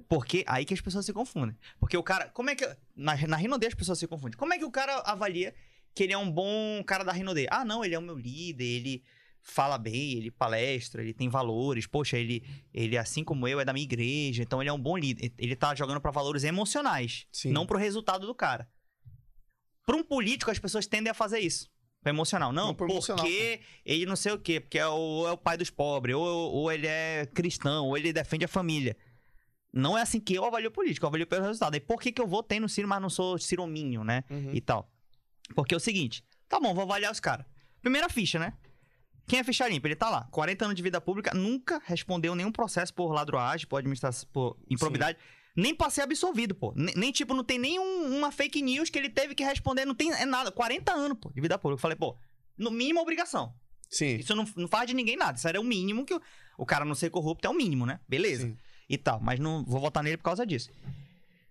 Porque 0.10 0.44
aí 0.46 0.66
que 0.66 0.74
as 0.74 0.82
pessoas 0.82 1.06
se 1.06 1.14
confundem. 1.14 1.58
Porque 1.80 1.96
o 1.96 2.04
cara. 2.04 2.28
Como 2.30 2.50
é 2.50 2.56
que. 2.56 2.66
Na, 2.94 3.16
na 3.26 3.38
Rinodê 3.38 3.68
as 3.68 3.74
pessoas 3.74 3.98
se 3.98 4.08
confundem. 4.08 4.38
Como 4.38 4.54
é 4.54 4.58
que 4.58 4.66
o 4.66 4.70
cara 4.70 4.98
avalia 5.06 5.56
que 5.96 6.04
ele 6.04 6.12
é 6.12 6.18
um 6.18 6.30
bom 6.30 6.84
cara 6.86 7.06
da 7.06 7.14
Rinodê? 7.14 7.48
Ah, 7.50 7.64
não, 7.64 7.86
ele 7.86 7.96
é 7.96 8.00
o 8.00 8.02
meu 8.02 8.18
líder, 8.18 8.66
ele 8.66 9.04
fala 9.42 9.78
bem, 9.78 10.18
ele 10.18 10.30
palestra, 10.30 11.02
ele 11.02 11.14
tem 11.14 11.30
valores. 11.30 11.88
Poxa, 11.88 12.18
ele, 12.18 12.46
ele 12.74 12.98
assim 12.98 13.24
como 13.24 13.48
eu, 13.48 13.62
é 13.62 13.66
da 13.66 13.72
minha 13.72 13.86
igreja, 13.86 14.44
então 14.44 14.62
ele 14.62 14.70
é 14.70 14.74
um 14.74 14.82
bom 14.82 14.98
líder. 14.98 15.32
Ele 15.38 15.56
tá 15.56 15.74
jogando 15.74 16.02
pra 16.02 16.12
valores 16.12 16.44
emocionais, 16.44 17.26
Sim. 17.32 17.52
não 17.52 17.66
pro 17.66 17.78
resultado 17.78 18.28
do 18.28 18.36
cara. 18.36 18.70
Pra 19.86 19.96
um 19.96 20.04
político, 20.04 20.52
as 20.52 20.60
pessoas 20.60 20.86
tendem 20.86 21.10
a 21.10 21.14
fazer 21.14 21.40
isso. 21.40 21.72
Pra 22.04 22.12
emocional. 22.12 22.52
Não, 22.52 22.76
Não, 22.78 22.88
emocional, 22.88 23.24
porque 23.24 23.62
ele 23.86 24.06
não 24.06 24.18
sei 24.18 24.34
o 24.34 24.38
quê, 24.38 24.60
porque 24.60 24.78
é 24.78 24.88
o, 24.88 25.26
é 25.26 25.32
o 25.32 25.38
pai 25.38 25.58
dos 25.58 25.70
pobres, 25.70 26.16
ou, 26.16 26.26
ou 26.26 26.72
ele 26.72 26.86
é 26.86 27.26
cristão, 27.34 27.88
ou 27.88 27.98
ele 27.98 28.12
defende 28.12 28.44
a 28.44 28.48
família. 28.48 28.96
Não 29.72 29.98
é 29.98 30.02
assim 30.02 30.20
que 30.20 30.36
eu 30.36 30.46
avalio 30.46 30.70
político, 30.70 31.06
eu 31.06 31.08
avalio 31.08 31.26
pelo 31.26 31.44
resultado. 31.44 31.74
Aí 31.74 31.80
por 31.80 32.00
que, 32.02 32.12
que 32.12 32.22
eu 32.22 32.28
votei 32.28 32.60
no 32.60 32.68
Ciro, 32.68 32.88
mas 32.88 33.02
não 33.02 33.10
sou 33.10 33.40
cirominho, 33.40 34.04
né? 34.04 34.24
Uhum. 34.30 34.52
E 34.54 34.62
tal. 34.62 34.92
Porque 35.56 35.74
é 35.74 35.78
o 35.78 35.80
seguinte, 35.80 36.24
tá 36.48 36.60
bom, 36.60 36.74
vou 36.74 36.84
avaliar 36.84 37.12
os 37.12 37.20
caras. 37.20 37.46
Primeira 37.82 38.10
ficha, 38.10 38.38
né? 38.38 38.54
Quem 39.26 39.40
é 39.40 39.44
ficha 39.44 39.68
limpa? 39.68 39.88
Ele 39.88 39.96
tá 39.96 40.10
lá, 40.10 40.28
40 40.32 40.66
anos 40.66 40.76
de 40.76 40.84
vida 40.84 41.00
pública, 41.00 41.34
nunca 41.34 41.82
respondeu 41.86 42.36
nenhum 42.36 42.52
processo 42.52 42.94
por 42.94 43.12
ladroagem, 43.14 43.66
por 43.66 43.78
administração, 43.78 44.28
por 44.32 44.58
improbidade. 44.70 45.18
Nem 45.56 45.76
pra 45.76 45.90
ser 45.90 46.02
absolvido, 46.02 46.56
pô. 46.56 46.74
Nem, 46.76 46.96
nem, 46.96 47.12
tipo, 47.12 47.34
não 47.34 47.44
tem 47.44 47.60
nenhum 47.60 48.18
uma 48.18 48.32
fake 48.32 48.62
news 48.62 48.90
que 48.90 48.98
ele 48.98 49.10
teve 49.10 49.36
que 49.36 49.44
responder, 49.44 49.86
não 49.86 49.94
tem 49.94 50.12
é 50.12 50.26
nada. 50.26 50.52
40 50.52 50.92
anos, 50.92 51.18
pô, 51.20 51.32
de 51.32 51.42
vida 51.42 51.58
pública. 51.60 51.78
Eu 51.78 51.82
falei, 51.82 51.96
pô, 51.96 52.18
no 52.58 52.72
mínimo 52.72 53.00
obrigação. 53.00 53.54
Sim. 53.90 54.16
Isso 54.16 54.36
não, 54.36 54.48
não 54.56 54.68
faz 54.68 54.88
de 54.88 54.96
ninguém 54.96 55.16
nada. 55.16 55.38
Isso 55.38 55.48
era 55.48 55.62
o 55.62 55.64
mínimo 55.64 56.06
que 56.06 56.14
o, 56.14 56.22
o 56.58 56.66
cara 56.66 56.84
não 56.84 56.96
ser 56.96 57.12
corrupto 57.12 57.48
é 57.48 57.50
o 57.50 57.54
mínimo, 57.54 57.86
né? 57.86 58.00
Beleza. 58.08 58.48
Sim. 58.48 58.58
E 58.90 58.98
tal, 58.98 59.20
mas 59.20 59.40
não 59.40 59.64
vou 59.64 59.80
votar 59.80 60.04
nele 60.04 60.18
por 60.18 60.24
causa 60.24 60.46
disso. 60.46 60.72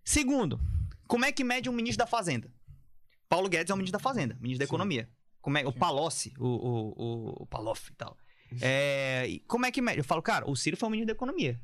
Segundo, 0.05 0.61
como 1.07 1.25
é 1.25 1.31
que 1.31 1.45
mede 1.45 1.69
um 1.71 1.73
ministro 1.73 2.05
da 2.05 2.07
Fazenda? 2.07 2.53
Paulo 3.29 3.49
Guedes 3.49 3.71
é 3.71 3.75
o 3.75 3.77
ministro 3.77 3.99
da 3.99 4.03
Fazenda, 4.03 4.35
ministro 4.41 4.59
da 4.59 4.67
Sim. 4.67 4.71
Economia. 4.71 5.09
Como 5.41 5.59
é, 5.59 5.67
o 5.67 5.73
Palocci, 5.73 6.35
o, 6.39 6.47
o, 6.47 6.95
o, 6.97 7.43
o 7.43 7.47
Paloff 7.47 7.91
e 7.91 7.95
tal. 7.95 8.17
É, 8.61 9.41
como 9.47 9.65
é 9.65 9.73
que 9.73 9.81
mede? 9.81 9.99
Eu 9.99 10.05
falo, 10.05 10.23
cara, 10.23 10.49
o 10.49 10.55
Ciro 10.55 10.77
foi 10.77 10.89
o 10.89 10.91
ministro 10.91 11.15
da 11.15 11.17
Economia. 11.17 11.61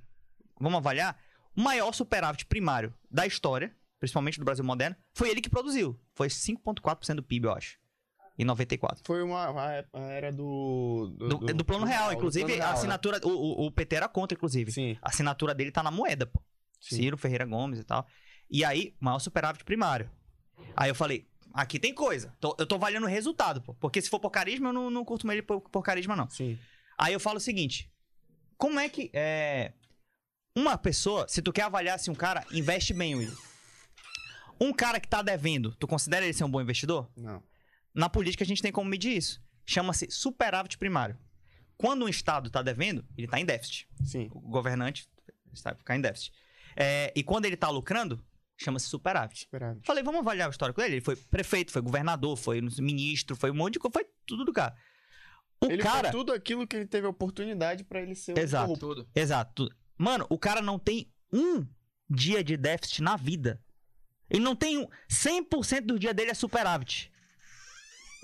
Vamos 0.61 0.79
avaliar? 0.79 1.17
O 1.57 1.61
maior 1.61 1.93
superávit 1.93 2.47
primário 2.47 2.95
da 3.11 3.27
história, 3.27 3.75
principalmente 3.99 4.39
do 4.39 4.45
Brasil 4.45 4.65
moderno, 4.65 4.97
foi 5.13 5.31
ele 5.31 5.41
que 5.41 5.51
produziu. 5.51 5.99
Foi 6.15 6.29
5,4% 6.29 7.17
do 7.17 7.23
PIB, 7.23 7.47
eu 7.47 7.53
acho. 7.53 7.79
Em 8.39 8.45
94. 8.45 9.03
Foi 9.05 9.21
uma, 9.23 9.85
era 9.93 10.31
do. 10.31 11.13
Do, 11.19 11.39
do 11.39 11.65
plano 11.65 11.85
real, 11.85 12.09
do 12.11 12.15
inclusive, 12.15 12.45
Plano 12.47 12.63
a 12.63 12.67
Real, 12.67 12.73
né? 12.73 12.79
assinatura. 12.79 13.21
O, 13.25 13.31
o, 13.31 13.67
o 13.67 13.71
PT 13.73 13.97
era 13.97 14.09
contra, 14.09 14.37
inclusive. 14.37 14.71
Sim. 14.71 14.97
A 15.03 15.09
assinatura 15.09 15.53
dele 15.53 15.73
tá 15.73 15.83
na 15.83 15.91
moeda, 15.91 16.25
pô. 16.25 16.41
Sim. 16.81 16.97
Ciro 16.97 17.17
Ferreira 17.19 17.45
Gomes 17.45 17.81
e 17.81 17.85
tal. 17.85 18.07
E 18.49 18.65
aí, 18.65 18.95
maior 19.01 19.19
superávit 19.19 19.65
primário. 19.65 20.09
Aí 20.77 20.89
eu 20.89 20.95
falei, 20.95 21.27
aqui 21.53 21.81
tem 21.81 21.93
coisa. 21.93 22.33
Tô- 22.39 22.55
eu 22.61 22.65
tô 22.67 22.77
avaliando 22.77 23.07
o 23.07 23.11
resultado, 23.11 23.61
pô. 23.61 23.75
Porque 23.75 24.01
se 24.01 24.09
for 24.09 24.21
por 24.21 24.31
carisma, 24.31 24.69
eu 24.69 24.73
não, 24.73 24.89
não 24.89 25.05
curto 25.05 25.29
ele 25.33 25.43
por, 25.43 25.61
por 25.61 25.83
carisma, 25.83 26.15
não. 26.15 26.31
Sim. 26.31 26.57
Aí 26.97 27.13
eu 27.13 27.19
falo 27.19 27.39
o 27.39 27.41
seguinte: 27.41 27.91
como 28.57 28.79
é 28.79 28.89
que. 28.89 29.11
É, 29.13 29.73
uma 30.59 30.77
pessoa, 30.77 31.27
se 31.29 31.41
tu 31.41 31.53
quer 31.53 31.63
avaliar 31.63 31.99
se 31.99 32.11
um 32.11 32.15
cara 32.15 32.45
investe 32.51 32.93
bem, 32.93 33.15
Will. 33.15 33.37
Um 34.61 34.73
cara 34.73 34.99
que 34.99 35.07
tá 35.07 35.23
devendo, 35.23 35.75
tu 35.77 35.87
considera 35.87 36.25
ele 36.25 36.35
ser 36.35 36.45
um 36.45 36.51
bom 36.51 36.61
investidor? 36.61 37.09
Não. 37.17 37.43
Na 37.95 38.09
política 38.09 38.43
a 38.43 38.47
gente 38.47 38.61
tem 38.61 38.73
como 38.73 38.91
medir 38.91 39.17
isso. 39.17 39.41
Chama-se 39.65 40.11
superávit 40.11 40.77
primário. 40.77 41.17
Quando 41.77 42.05
um 42.05 42.09
Estado 42.09 42.51
tá 42.51 42.61
devendo, 42.61 43.07
ele 43.17 43.29
tá 43.29 43.39
em 43.39 43.45
déficit 43.45 43.89
Sim. 44.05 44.29
o 44.33 44.41
governante 44.41 45.09
está 45.53 45.75
ficar 45.75 45.97
em 45.97 46.01
déficit. 46.01 46.33
É, 46.77 47.13
e 47.15 47.23
quando 47.23 47.45
ele 47.45 47.57
tá 47.57 47.71
lucrando, 47.71 48.21
chama-se 48.57 48.87
superávit. 48.87 49.41
Esperado. 49.41 49.81
Falei, 49.85 50.03
vamos 50.03 50.21
avaliar 50.21 50.49
o 50.49 50.51
histórico 50.51 50.81
dele. 50.81 50.95
Ele 50.95 51.01
foi 51.01 51.15
prefeito, 51.15 51.71
foi 51.71 51.83
governador, 51.83 52.37
foi 52.37 52.61
ministro, 52.61 53.37
foi 53.37 53.51
um 53.51 53.55
monte 53.55 53.75
de 53.75 53.79
coisa, 53.79 53.93
foi 53.93 54.07
tudo 54.27 54.45
do 54.45 54.53
cara. 54.53 54.75
O 55.61 55.67
ele 55.71 55.83
cara. 55.83 56.11
tudo 56.11 56.33
aquilo 56.33 56.67
que 56.67 56.77
ele 56.77 56.87
teve 56.87 57.07
oportunidade 57.07 57.85
pra 57.85 58.01
ele 58.01 58.15
ser 58.15 58.37
Exato. 58.39 58.67
corrupto. 58.67 58.87
Tudo. 58.87 59.09
Exato. 59.15 59.69
Mano, 59.99 60.27
o 60.31 60.39
cara 60.39 60.63
não 60.63 60.79
tem 60.79 61.13
um 61.33 61.67
dia 62.09 62.43
de 62.43 62.57
déficit 62.57 63.03
na 63.03 63.17
vida. 63.17 63.61
Ele 64.31 64.43
não 64.43 64.55
tem 64.55 64.79
um. 64.79 64.87
100% 65.11 65.81
do 65.83 65.99
dia 65.99 66.15
dele 66.15 66.31
é 66.31 66.35
superávit. 66.35 67.11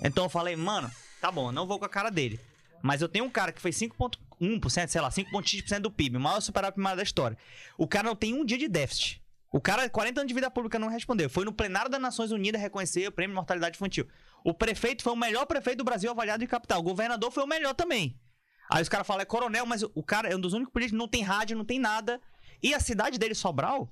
Então 0.01 0.25
eu 0.25 0.29
falei, 0.29 0.55
mano, 0.55 0.89
tá 1.21 1.31
bom, 1.31 1.51
não 1.51 1.67
vou 1.67 1.77
com 1.77 1.85
a 1.85 1.89
cara 1.89 2.09
dele. 2.09 2.39
Mas 2.81 3.01
eu 3.01 3.09
tenho 3.09 3.25
um 3.25 3.29
cara 3.29 3.51
que 3.51 3.61
fez 3.61 3.77
5,1%, 3.77 4.87
sei 4.87 5.01
lá, 5.01 5.09
5,x% 5.09 5.79
do 5.79 5.91
PIB, 5.91 6.17
o 6.17 6.19
maior 6.19 6.39
superávit 6.39 6.75
primário 6.75 6.97
da 6.97 7.03
história. 7.03 7.37
O 7.77 7.87
cara 7.87 8.07
não 8.07 8.15
tem 8.15 8.33
um 8.33 8.45
dia 8.45 8.57
de 8.57 8.67
déficit. 8.67 9.21
O 9.51 9.61
cara, 9.61 9.89
40 9.89 10.19
anos 10.19 10.27
de 10.27 10.33
vida 10.33 10.51
pública, 10.51 10.77
não 10.77 10.89
respondeu. 10.89 11.29
Foi 11.29 11.45
no 11.45 11.53
plenário 11.53 11.89
das 11.89 12.01
Nações 12.01 12.31
Unidas 12.31 12.61
reconhecer 12.61 13.07
o 13.07 13.11
prêmio 13.11 13.31
de 13.33 13.35
mortalidade 13.35 13.77
infantil. 13.77 14.07
O 14.43 14.53
prefeito 14.53 15.01
foi 15.01 15.13
o 15.13 15.15
melhor 15.15 15.45
prefeito 15.45 15.77
do 15.77 15.83
Brasil 15.83 16.11
avaliado 16.11 16.43
em 16.43 16.47
capital. 16.47 16.79
O 16.79 16.83
governador 16.83 17.31
foi 17.31 17.43
o 17.43 17.47
melhor 17.47 17.73
também. 17.73 18.19
Aí 18.69 18.81
os 18.81 18.89
caras 18.89 19.05
falam, 19.05 19.21
é 19.21 19.25
coronel, 19.25 19.65
mas 19.65 19.83
o 19.83 20.03
cara 20.03 20.27
é 20.29 20.35
um 20.35 20.39
dos 20.39 20.53
únicos 20.53 20.71
políticos 20.73 20.95
que 20.97 20.99
não 20.99 21.07
tem 21.07 21.21
rádio, 21.21 21.57
não 21.57 21.65
tem 21.65 21.79
nada. 21.79 22.19
E 22.61 22.73
a 22.73 22.79
cidade 22.79 23.17
dele, 23.17 23.35
Sobral, 23.35 23.89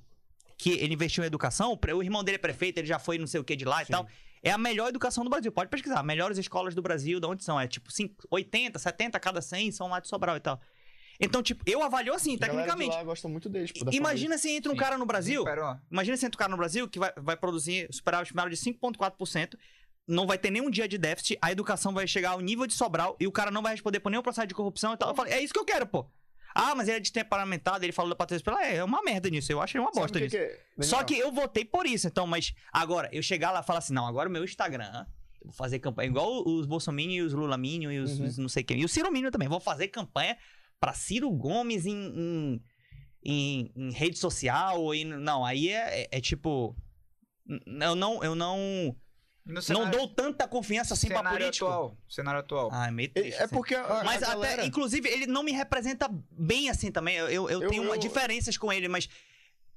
que 0.57 0.71
ele 0.71 0.93
investiu 0.93 1.23
em 1.23 1.27
educação, 1.27 1.77
o 1.95 2.03
irmão 2.03 2.23
dele 2.23 2.35
é 2.35 2.39
prefeito, 2.39 2.77
ele 2.79 2.87
já 2.87 2.97
foi 2.99 3.17
não 3.17 3.27
sei 3.27 3.39
o 3.39 3.43
que 3.43 3.55
de 3.55 3.65
lá 3.65 3.83
e 3.83 3.85
Sim. 3.85 3.91
tal. 3.93 4.07
É 4.41 4.51
a 4.51 4.57
melhor 4.57 4.89
educação 4.89 5.23
do 5.23 5.29
Brasil. 5.29 5.51
Pode 5.51 5.69
pesquisar. 5.69 6.03
Melhores 6.03 6.37
escolas 6.37 6.75
do 6.75 6.81
Brasil, 6.81 7.19
de 7.19 7.25
onde 7.25 7.43
são? 7.43 7.59
É 7.59 7.65
tipo 7.67 7.89
cinco- 7.91 8.27
80, 8.29 8.77
70 8.77 9.17
a 9.17 9.19
cada 9.19 9.41
100 9.41 9.71
são 9.71 9.87
lá 9.87 9.99
de 10.01 10.07
Sobral 10.09 10.35
e 10.35 10.39
tal. 10.41 10.59
Então, 11.19 11.41
tipo, 11.43 11.63
eu 11.65 11.81
avalio 11.81 12.13
assim, 12.13 12.37
tecnicamente. 12.37 12.93
lá 12.95 13.03
gosta 13.03 13.29
muito 13.29 13.47
dele, 13.47 13.67
tipo, 13.67 13.85
da 13.85 13.93
Imagina 13.93 14.37
se 14.37 14.49
entra 14.49 14.69
um 14.71 14.75
Sim. 14.75 14.79
cara 14.79 14.97
no 14.97 15.05
Brasil. 15.05 15.41
Esperou. 15.43 15.77
Imagina 15.89 16.17
se 16.17 16.25
entra 16.25 16.35
um 16.37 16.39
cara 16.39 16.51
no 16.51 16.57
Brasil 16.57 16.89
que 16.89 16.99
vai, 16.99 17.13
vai 17.15 17.37
produzir 17.37 17.87
superávit 17.91 18.29
primário 18.33 18.49
de 18.51 18.57
5,4%, 18.57 19.55
não 20.07 20.27
vai 20.27 20.37
ter 20.37 20.51
nenhum 20.51 20.69
dia 20.69 20.87
de 20.87 20.97
déficit, 20.97 21.37
a 21.41 21.51
educação 21.51 21.93
vai 21.93 22.05
chegar 22.07 22.31
ao 22.31 22.41
nível 22.41 22.67
de 22.67 22.73
Sobral 22.73 23.15
e 23.19 23.25
o 23.27 23.31
cara 23.31 23.49
não 23.51 23.61
vai 23.61 23.71
responder 23.73 23.99
por 23.99 24.09
nenhum 24.09 24.21
processo 24.23 24.47
de 24.47 24.53
corrupção 24.53 24.93
e 24.93 24.97
tal. 24.97 25.09
Eu 25.09 25.15
falei, 25.15 25.33
é 25.33 25.41
isso 25.41 25.53
que 25.53 25.59
eu 25.59 25.65
quero, 25.65 25.85
pô. 25.87 26.05
Ah, 26.55 26.75
mas 26.75 26.87
ele 26.87 26.97
é 26.97 26.99
destemperamentado, 26.99 27.83
ele 27.83 27.91
falou 27.91 28.09
da 28.09 28.15
Patrícia 28.15 28.43
Pilar. 28.43 28.61
É, 28.63 28.75
é 28.75 28.83
uma 28.83 29.01
merda 29.01 29.27
nisso. 29.29 29.51
Eu 29.51 29.59
acho 29.61 29.75
ele 29.77 29.83
uma 29.83 29.91
bosta 29.91 30.19
que 30.19 30.25
nisso. 30.25 30.35
que 30.37 30.41
é? 30.43 30.83
Só 30.83 31.03
que 31.03 31.17
eu 31.17 31.31
votei 31.31 31.65
por 31.65 31.85
isso, 31.87 32.05
então, 32.07 32.27
mas 32.27 32.53
agora, 32.71 33.09
eu 33.11 33.23
chegar 33.23 33.51
lá 33.51 33.61
e 33.61 33.63
falar 33.63 33.79
assim, 33.79 33.93
não, 33.93 34.05
agora 34.05 34.29
o 34.29 34.31
meu 34.31 34.43
Instagram, 34.43 35.05
eu 35.41 35.47
vou 35.47 35.53
fazer 35.53 35.79
campanha, 35.79 36.09
igual 36.09 36.43
os 36.47 36.67
Bolsonaro 36.67 37.09
e 37.09 37.21
os 37.21 37.33
Lula 37.33 37.57
Minion 37.57 37.89
e 37.91 37.99
os, 37.99 38.19
Uhum. 38.19 38.25
os 38.25 38.37
não 38.37 38.49
sei 38.49 38.63
quem, 38.63 38.79
e 38.81 38.85
o 38.85 38.89
Ciro 38.89 39.11
Minion 39.11 39.31
também, 39.31 39.47
vou 39.47 39.59
fazer 39.59 39.87
campanha 39.87 40.37
pra 40.79 40.93
Ciro 40.93 41.31
Gomes 41.31 41.85
em, 41.87 41.93
em, 41.95 42.61
em- 43.25 43.71
em 43.75 43.91
rede 43.91 44.19
social, 44.19 44.93
em, 44.93 45.05
não, 45.05 45.43
aí 45.43 45.69
é, 45.69 46.01
é- 46.03 46.07
é 46.11 46.21
tipo, 46.21 46.75
eu 47.81 47.95
não, 47.95 48.23
eu 48.23 48.35
não, 48.35 48.95
No 49.45 49.55
não 49.55 49.61
cenário- 49.61 49.91
dou 49.91 50.07
tanta 50.07 50.47
confiança 50.47 50.93
assim 50.93 51.07
pra 51.07 51.17
cenário 51.17 51.39
político. 51.39 51.65
atual. 51.65 51.97
Cenário 52.09 52.39
atual. 52.39 52.69
Ah, 52.71 52.87
é 52.87 52.91
meio 52.91 53.11
É, 53.13 53.21
triste, 53.21 53.39
é 53.39 53.43
assim. 53.43 53.53
porque 53.53 53.75
a, 53.75 53.83
a 53.83 54.03
Mas 54.03 54.21
galera... 54.21 54.53
até, 54.53 54.65
inclusive, 54.65 55.09
ele 55.09 55.27
não 55.27 55.43
me 55.43 55.51
representa 55.51 56.09
bem 56.31 56.69
assim 56.69 56.91
também. 56.91 57.15
Eu, 57.17 57.27
eu, 57.29 57.49
eu 57.49 57.61
Eu- 57.63 57.69
tenho 57.69 57.83
uma- 57.83 57.95
eu- 57.95 57.99
diferenças 57.99 58.57
com 58.57 58.71
ele, 58.71 58.87
mas. 58.87 59.09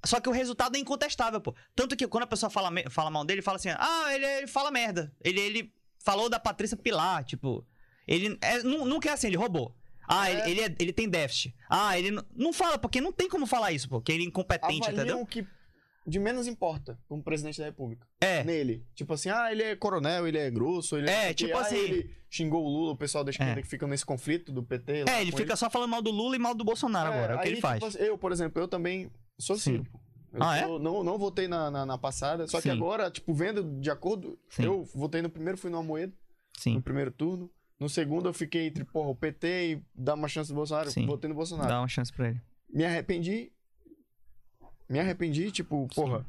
Só 0.05 0.21
que 0.21 0.29
o 0.29 0.33
resultado 0.33 0.77
é 0.77 0.79
incontestável, 0.79 1.41
pô. 1.41 1.53
Tanto 1.75 1.97
que 1.97 2.07
quando 2.07 2.23
a 2.25 2.27
pessoa 2.29 2.49
fala, 2.49 2.71
fala 2.91 3.11
mal 3.11 3.25
dele, 3.25 3.43
fala 3.43 3.57
assim: 3.57 3.71
ah, 3.71 4.15
ele, 4.15 4.25
ele 4.25 4.47
fala 4.47 4.71
merda. 4.71 5.13
Ele, 5.25 5.41
ele 5.41 5.73
falou 5.99 6.29
da 6.29 6.39
Patrícia 6.39 6.77
Pilar, 6.77 7.25
tipo. 7.25 7.67
Ele. 8.07 8.39
É, 8.41 8.63
nu- 8.63 8.85
nunca 8.85 9.11
é 9.11 9.13
assim, 9.15 9.27
ele 9.27 9.37
roubou. 9.37 9.75
Ah, 10.09 10.31
É. 10.31 10.33
ele, 10.33 10.51
ele, 10.53 10.61
é- 10.61 10.77
ele 10.79 10.93
tem 10.93 11.09
déficit. 11.09 11.53
Ah, 11.69 11.99
ele. 11.99 12.13
Não, 12.13 12.25
não 12.37 12.53
fala, 12.53 12.79
porque 12.79 13.01
não 13.01 13.11
tem 13.11 13.29
como 13.29 13.47
falar 13.47 13.73
isso, 13.73 13.89
pô. 13.89 14.01
Que 14.01 14.13
ele 14.13 14.23
é 14.23 14.27
incompetente, 14.29 14.89
avaliam 14.89 15.23
entendeu? 15.23 15.27
que 15.27 15.45
de 16.07 16.19
menos 16.21 16.47
importa 16.47 16.99
como 17.09 17.23
presidente 17.23 17.59
da 17.59 17.65
república. 17.67 18.07
É. 18.21 18.45
Nele. 18.45 18.85
Tipo 18.95 19.15
assim, 19.15 19.29
ah, 19.29 19.51
ele 19.51 19.63
é 19.63 19.75
coronel, 19.77 20.27
ele 20.29 20.39
é 20.39 20.51
grosso, 20.51 20.97
ele 20.97 21.11
É, 21.11 21.29
quê. 21.29 21.47
tipo 21.47 21.57
Ah, 21.57 21.63
assim- 21.63 21.77
ele 21.77 22.11
xingou 22.31 22.65
o 22.65 22.69
Lula, 22.69 22.93
o 22.93 22.97
pessoal 22.97 23.25
da 23.25 23.31
esquerda 23.31 23.59
É. 23.59 23.63
que 23.63 23.69
fica 23.69 23.87
nesse 23.87 24.05
conflito 24.07 24.53
do 24.53 24.63
PT. 24.63 25.05
É, 25.09 25.21
ele 25.23 25.33
fica 25.33 25.57
só 25.57 25.69
falando 25.69 25.91
mal 25.91 26.03
do 26.03 26.11
Lula 26.11 26.37
e 26.37 26.39
mal 26.39 26.55
do 26.55 26.65
Bolsonaro 26.65 27.13
agora. 27.13 27.33
É 27.33 27.37
o 27.37 27.39
que 27.41 27.47
aí, 27.49 27.53
ele 27.55 27.61
faz. 27.61 27.83
tipo 27.83 28.03
eu, 28.03 28.17
por 28.17 28.31
exemplo, 28.33 28.63
eu 28.63 28.69
também 28.69 29.11
sou. 29.39 29.57
Ciro. 29.59 29.85
Eu 30.33 30.43
Ah, 30.43 30.57
é? 30.59 30.65
sou- 30.65 30.79
não, 30.79 31.03
não 31.03 31.17
votei 31.19 31.49
na, 31.49 31.71
na, 31.71 31.87
na 31.87 31.97
passada, 31.99 32.47
só 32.47 32.59
que 32.59 32.65
Sim. 32.69 32.77
agora, 32.77 33.11
tipo, 33.11 33.33
vendo 33.33 33.63
de 33.81 33.91
acordo, 33.91 34.39
Sim. 34.51 34.65
eu 34.65 34.85
votei 34.95 35.23
no 35.23 35.31
primeiro, 35.31 35.57
fui 35.57 35.71
no 35.71 35.79
Amoedo, 35.79 36.13
Sim. 36.59 36.75
no 36.75 36.83
primeiro 36.83 37.11
turno. 37.11 37.51
No 37.81 37.89
segundo 37.89 38.29
eu 38.29 38.33
fiquei 38.35 38.67
entre, 38.67 38.85
porra, 38.85 39.09
o 39.11 39.15
PT 39.15 39.47
e 39.73 39.83
dar 39.95 40.15
uma 40.15 40.29
chance 40.29 40.51
do 40.51 40.55
Bolsonaro, 40.55 40.91
Sim. 40.91 41.07
votei 41.07 41.29
no 41.29 41.35
Bolsonaro. 41.35 41.69
Dá 41.69 41.81
uma 41.81 41.89
chance 41.89 42.13
pra 42.13 42.29
ele. 42.29 42.41
Me 42.69 42.85
arrependi. 42.85 43.51
Me 44.89 45.01
arrependi, 45.01 45.51
tipo, 45.51 45.89
porra. 45.95 46.25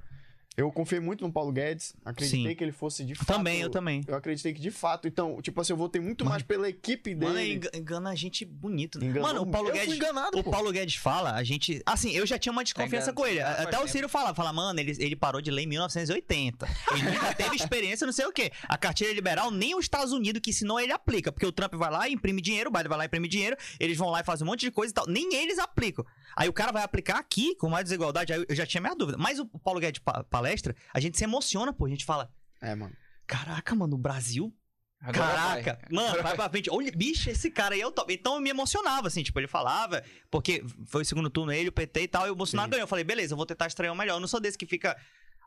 Eu 0.57 0.71
confiei 0.71 0.99
muito 0.99 1.23
no 1.23 1.31
Paulo 1.31 1.51
Guedes, 1.51 1.93
acreditei 2.03 2.49
Sim. 2.49 2.55
que 2.55 2.63
ele 2.63 2.71
fosse 2.71 3.05
de 3.05 3.13
fato. 3.13 3.27
Também, 3.27 3.61
eu 3.61 3.69
também. 3.69 4.03
Eu 4.07 4.15
acreditei 4.15 4.51
que 4.55 4.59
de 4.59 4.71
fato. 4.71 5.07
Então, 5.07 5.39
tipo 5.39 5.61
assim, 5.61 5.71
eu 5.71 5.77
votei 5.77 6.01
muito 6.01 6.23
Mano- 6.25 6.31
mais 6.31 6.41
pela 6.41 6.67
equipe 6.67 7.13
dele. 7.13 7.31
Mano, 7.31 7.39
enga- 7.45 7.69
engana 7.75 8.09
a 8.09 8.15
gente 8.15 8.43
bonito. 8.43 8.99
né? 8.99 9.05
Enganou- 9.05 9.27
Mano, 9.27 9.41
o 9.43 9.45
Paulo 9.45 9.69
eu 9.69 9.73
Guedes. 9.73 9.89
fui 9.89 9.97
enganado, 9.97 10.35
O 10.39 10.43
pô. 10.43 10.49
Paulo 10.49 10.71
Guedes 10.71 10.95
fala, 10.95 11.33
a 11.33 11.43
gente. 11.43 11.79
Assim, 11.85 12.09
eu 12.11 12.25
já 12.25 12.39
tinha 12.39 12.51
uma 12.51 12.63
desconfiança 12.63 13.07
Tá 13.07 13.13
com 13.13 13.27
ele. 13.27 13.39
faz 13.39 13.59
Até 13.67 13.79
o. 13.79 13.87
Ciro 13.87 14.09
fala, 14.09 14.33
fala, 14.33 14.51
mano, 14.51 14.79
ele, 14.79 14.95
ele 14.97 15.15
parou 15.15 15.41
de 15.43 15.51
ler 15.51 15.61
em 15.61 15.67
1980. 15.67 16.67
Ele 16.91 17.03
nunca 17.03 17.35
teve 17.35 17.55
experiência, 17.55 18.05
não 18.07 18.11
sei 18.13 18.25
o 18.25 18.31
quê. 18.33 18.51
A 18.67 18.79
cartilha 18.79 19.13
liberal, 19.13 19.51
nem 19.51 19.75
os 19.75 19.85
Estados 19.85 20.11
Unidos 20.11 20.41
que 20.41 20.49
ensinou 20.49 20.79
ele 20.79 20.91
aplica. 20.91 21.31
Porque 21.31 21.45
o 21.45 21.51
Trump 21.51 21.75
vai 21.75 21.91
lá 21.91 22.09
e 22.09 22.13
imprime 22.13 22.41
dinheiro, 22.41 22.71
o 22.71 22.73
Biden 22.73 22.89
vai 22.89 22.97
lá 22.97 23.03
e 23.03 23.07
imprime 23.07 23.27
dinheiro, 23.27 23.55
eles 23.79 23.95
vão 23.95 24.09
lá 24.09 24.21
e 24.21 24.23
fazem 24.23 24.43
um 24.45 24.49
monte 24.49 24.61
de 24.61 24.71
coisa 24.71 24.91
e 24.91 24.95
tal. 24.95 25.05
Nem 25.07 25.35
eles 25.35 25.59
aplicam. 25.59 26.03
Aí 26.35 26.49
o 26.49 26.53
cara 26.53 26.71
vai 26.71 26.81
aplicar 26.83 27.17
aqui 27.19 27.53
com 27.55 27.69
mais 27.69 27.83
desigualdade. 27.83 28.33
Aí 28.33 28.43
eu 28.49 28.55
já 28.55 28.65
tinha 28.65 28.81
minha 28.81 28.95
dúvida. 28.95 29.17
Mas 29.19 29.39
o 29.39 29.45
Paulo 29.45 29.79
Guedes 29.79 29.99
pa- 30.03 30.23
palestra, 30.47 30.75
a 30.93 30.99
gente 30.99 31.17
se 31.17 31.23
emociona, 31.23 31.73
pô. 31.73 31.85
A 31.85 31.89
gente 31.89 32.05
fala, 32.05 32.31
É, 32.61 32.73
mano. 32.75 32.95
caraca, 33.25 33.75
mano, 33.75 33.95
o 33.95 33.99
Brasil 33.99 34.53
Agora 34.99 35.27
Caraca, 35.31 35.79
vai. 35.91 35.91
mano, 36.07 36.23
vai 36.23 36.35
pra 36.35 36.49
frente. 36.49 36.71
Olha, 36.71 36.91
bicho, 36.91 37.29
esse 37.29 37.51
cara 37.51 37.75
aí 37.75 37.81
é 37.81 37.85
o 37.85 37.91
top. 37.91 38.11
Então 38.11 38.33
eu 38.33 38.41
me 38.41 38.49
emocionava, 38.49 39.07
assim, 39.07 39.21
tipo, 39.21 39.39
ele 39.39 39.45
falava, 39.45 40.03
porque 40.31 40.63
foi 40.87 41.03
o 41.03 41.05
segundo 41.05 41.29
turno 41.29 41.51
ele, 41.51 41.69
o 41.69 41.71
PT 41.71 42.01
e 42.01 42.07
tal, 42.07 42.25
e 42.25 42.31
o 42.31 42.35
Bolsonaro 42.35 42.65
Sim. 42.65 42.71
ganhou. 42.71 42.83
Eu 42.85 42.87
falei, 42.87 43.03
beleza, 43.03 43.33
eu 43.33 43.37
vou 43.37 43.45
tentar 43.45 43.67
estranhar 43.67 43.93
o 43.93 43.95
melhor. 43.97 44.15
Eu 44.15 44.19
não 44.19 44.27
sou 44.27 44.39
desse 44.39 44.57
que 44.57 44.65
fica. 44.65 44.97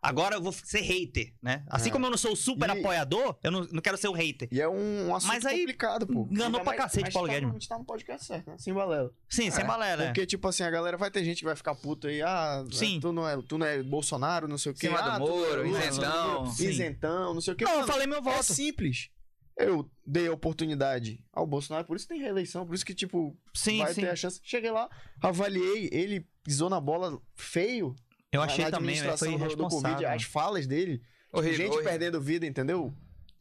Agora 0.02 0.36
eu 0.36 0.40
vou 0.42 0.50
ser 0.50 0.80
hater, 0.80 1.34
né? 1.42 1.62
Assim 1.68 1.90
É. 1.90 1.92
como 1.92 2.06
eu 2.06 2.10
não 2.10 2.16
sou 2.16 2.32
o 2.32 2.36
super 2.36 2.68
E- 2.70 2.78
apoiador, 2.78 3.38
eu 3.42 3.50
não, 3.50 3.60
não 3.70 3.82
quero 3.82 3.98
ser 3.98 4.08
o 4.08 4.12
hater. 4.12 4.48
E 4.50 4.58
é 4.58 4.66
um, 4.66 5.08
um 5.08 5.14
assunto 5.14 5.28
Mas 5.32 5.44
aí, 5.44 5.58
complicado, 5.60 6.06
pô. 6.06 6.26
enganou 6.30 6.62
pra 6.62 6.74
cacete, 6.74 7.04
mas 7.04 7.12
Paulo 7.12 7.28
tá 7.28 7.34
Guedes. 7.34 7.50
A 7.50 7.52
gente 7.52 7.68
tá 7.68 7.78
no 7.78 7.84
podcast 7.84 8.26
certo, 8.26 8.50
né? 8.50 8.56
Sem 8.58 8.72
balela. 8.72 9.12
Sim, 9.28 9.50
sem 9.50 9.62
É, 9.62 9.66
balela. 9.66 10.04
Porque, 10.06 10.24
tipo 10.24 10.48
assim, 10.48 10.62
a 10.62 10.70
galera 10.70 10.96
vai 10.96 11.10
ter 11.10 11.22
gente 11.22 11.40
que 11.40 11.44
vai 11.44 11.54
ficar 11.54 11.74
puta 11.74 12.08
aí, 12.08 12.22
ah, 12.22 12.64
Sim. 12.72 12.98
tu 12.98 13.12
não 13.12 13.28
é, 13.28 13.36
tu 13.46 13.58
não 13.58 13.66
é 13.66 13.82
Bolsonaro, 13.82 14.48
não 14.48 14.56
sei 14.56 14.72
o 14.72 14.74
quê. 14.74 14.86
Cima 14.86 15.02
do 15.02 15.08
ah, 15.10 15.18
tu 15.20 15.26
não 15.26 15.44
é 15.44 15.56
Lula, 15.56 15.86
isentão. 15.86 16.44
Isentão, 16.58 17.34
não 17.34 17.40
sei 17.42 17.52
o 17.52 17.56
quê. 17.56 17.64
Não, 17.64 17.72
eu 17.72 17.76
Mano, 17.80 17.92
falei 17.92 18.06
meu 18.06 18.18
É 18.18 18.22
voto. 18.22 18.42
simples. 18.44 19.10
Eu 19.58 19.90
dei 20.06 20.28
a 20.28 20.32
oportunidade 20.32 21.22
ao 21.30 21.46
Bolsonaro, 21.46 21.86
por 21.86 21.94
isso 21.94 22.08
tem 22.08 22.18
reeleição, 22.18 22.64
por 22.66 22.74
isso 22.74 22.86
que, 22.86 22.94
tipo, 22.94 23.36
sim, 23.54 23.78
vai 23.80 23.92
sim. 23.92 24.00
ter 24.00 24.08
a 24.08 24.16
chance. 24.16 24.40
Cheguei 24.42 24.70
lá, 24.70 24.88
avaliei, 25.20 25.90
ele 25.92 26.26
pisou 26.42 26.70
na 26.70 26.80
bola 26.80 27.20
feio. 27.34 27.94
Eu 28.33 28.42
achei 28.42 28.65
na 28.65 28.70
também, 28.70 29.00
né? 29.00 29.17
foi 29.17 29.28
do, 29.28 29.39
do 29.39 29.39
Covid, 29.39 29.65
irresponsável. 29.65 30.09
as 30.10 30.23
falas 30.23 30.67
dele, 30.67 31.02
Horrível, 31.33 31.57
gente 31.57 31.73
horrível. 31.73 31.91
perdendo 31.91 32.20
vida, 32.20 32.47
entendeu? 32.47 32.94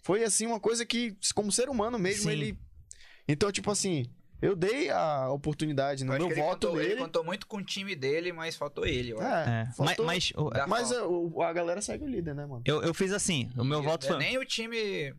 Foi 0.03 0.23
assim 0.23 0.45
uma 0.47 0.59
coisa 0.59 0.85
que, 0.85 1.15
como 1.35 1.51
ser 1.51 1.69
humano 1.69 1.99
mesmo, 1.99 2.23
Sim. 2.23 2.31
ele. 2.31 2.57
Então, 3.27 3.51
tipo 3.51 3.69
assim, 3.69 4.05
eu 4.41 4.55
dei 4.55 4.89
a 4.89 5.29
oportunidade 5.29 6.03
no 6.03 6.13
meu 6.13 6.25
ele 6.31 6.41
voto 6.41 6.67
contou, 6.67 6.79
Ele 6.79 6.89
dele. 6.89 7.01
contou 7.01 7.23
muito 7.23 7.45
com 7.45 7.57
o 7.57 7.63
time 7.63 7.95
dele, 7.95 8.31
mas 8.31 8.55
faltou 8.55 8.85
ele. 8.85 9.13
acho. 9.13 9.21
É, 9.21 9.25
É, 9.61 9.65
mas, 9.65 9.75
faltou- 9.75 10.05
mas 10.05 10.31
o- 10.35 10.49
mas 10.67 10.91
é, 10.91 11.01
o- 11.03 11.41
a 11.43 11.53
galera 11.53 11.81
segue 11.81 12.05
o 12.05 12.07
líder, 12.07 12.33
né, 12.33 12.45
mano? 12.45 12.63
eu, 12.65 12.81
eu 12.81 12.93
fiz 12.93 13.11
assim, 13.11 13.49
o 13.57 13.63
meu 13.63 13.81
E- 13.81 13.83
voto 13.83 14.05
é, 14.05 14.09
foi. 14.09 14.17
Nem 14.17 14.37
o 14.39 14.45
time. 14.45 15.13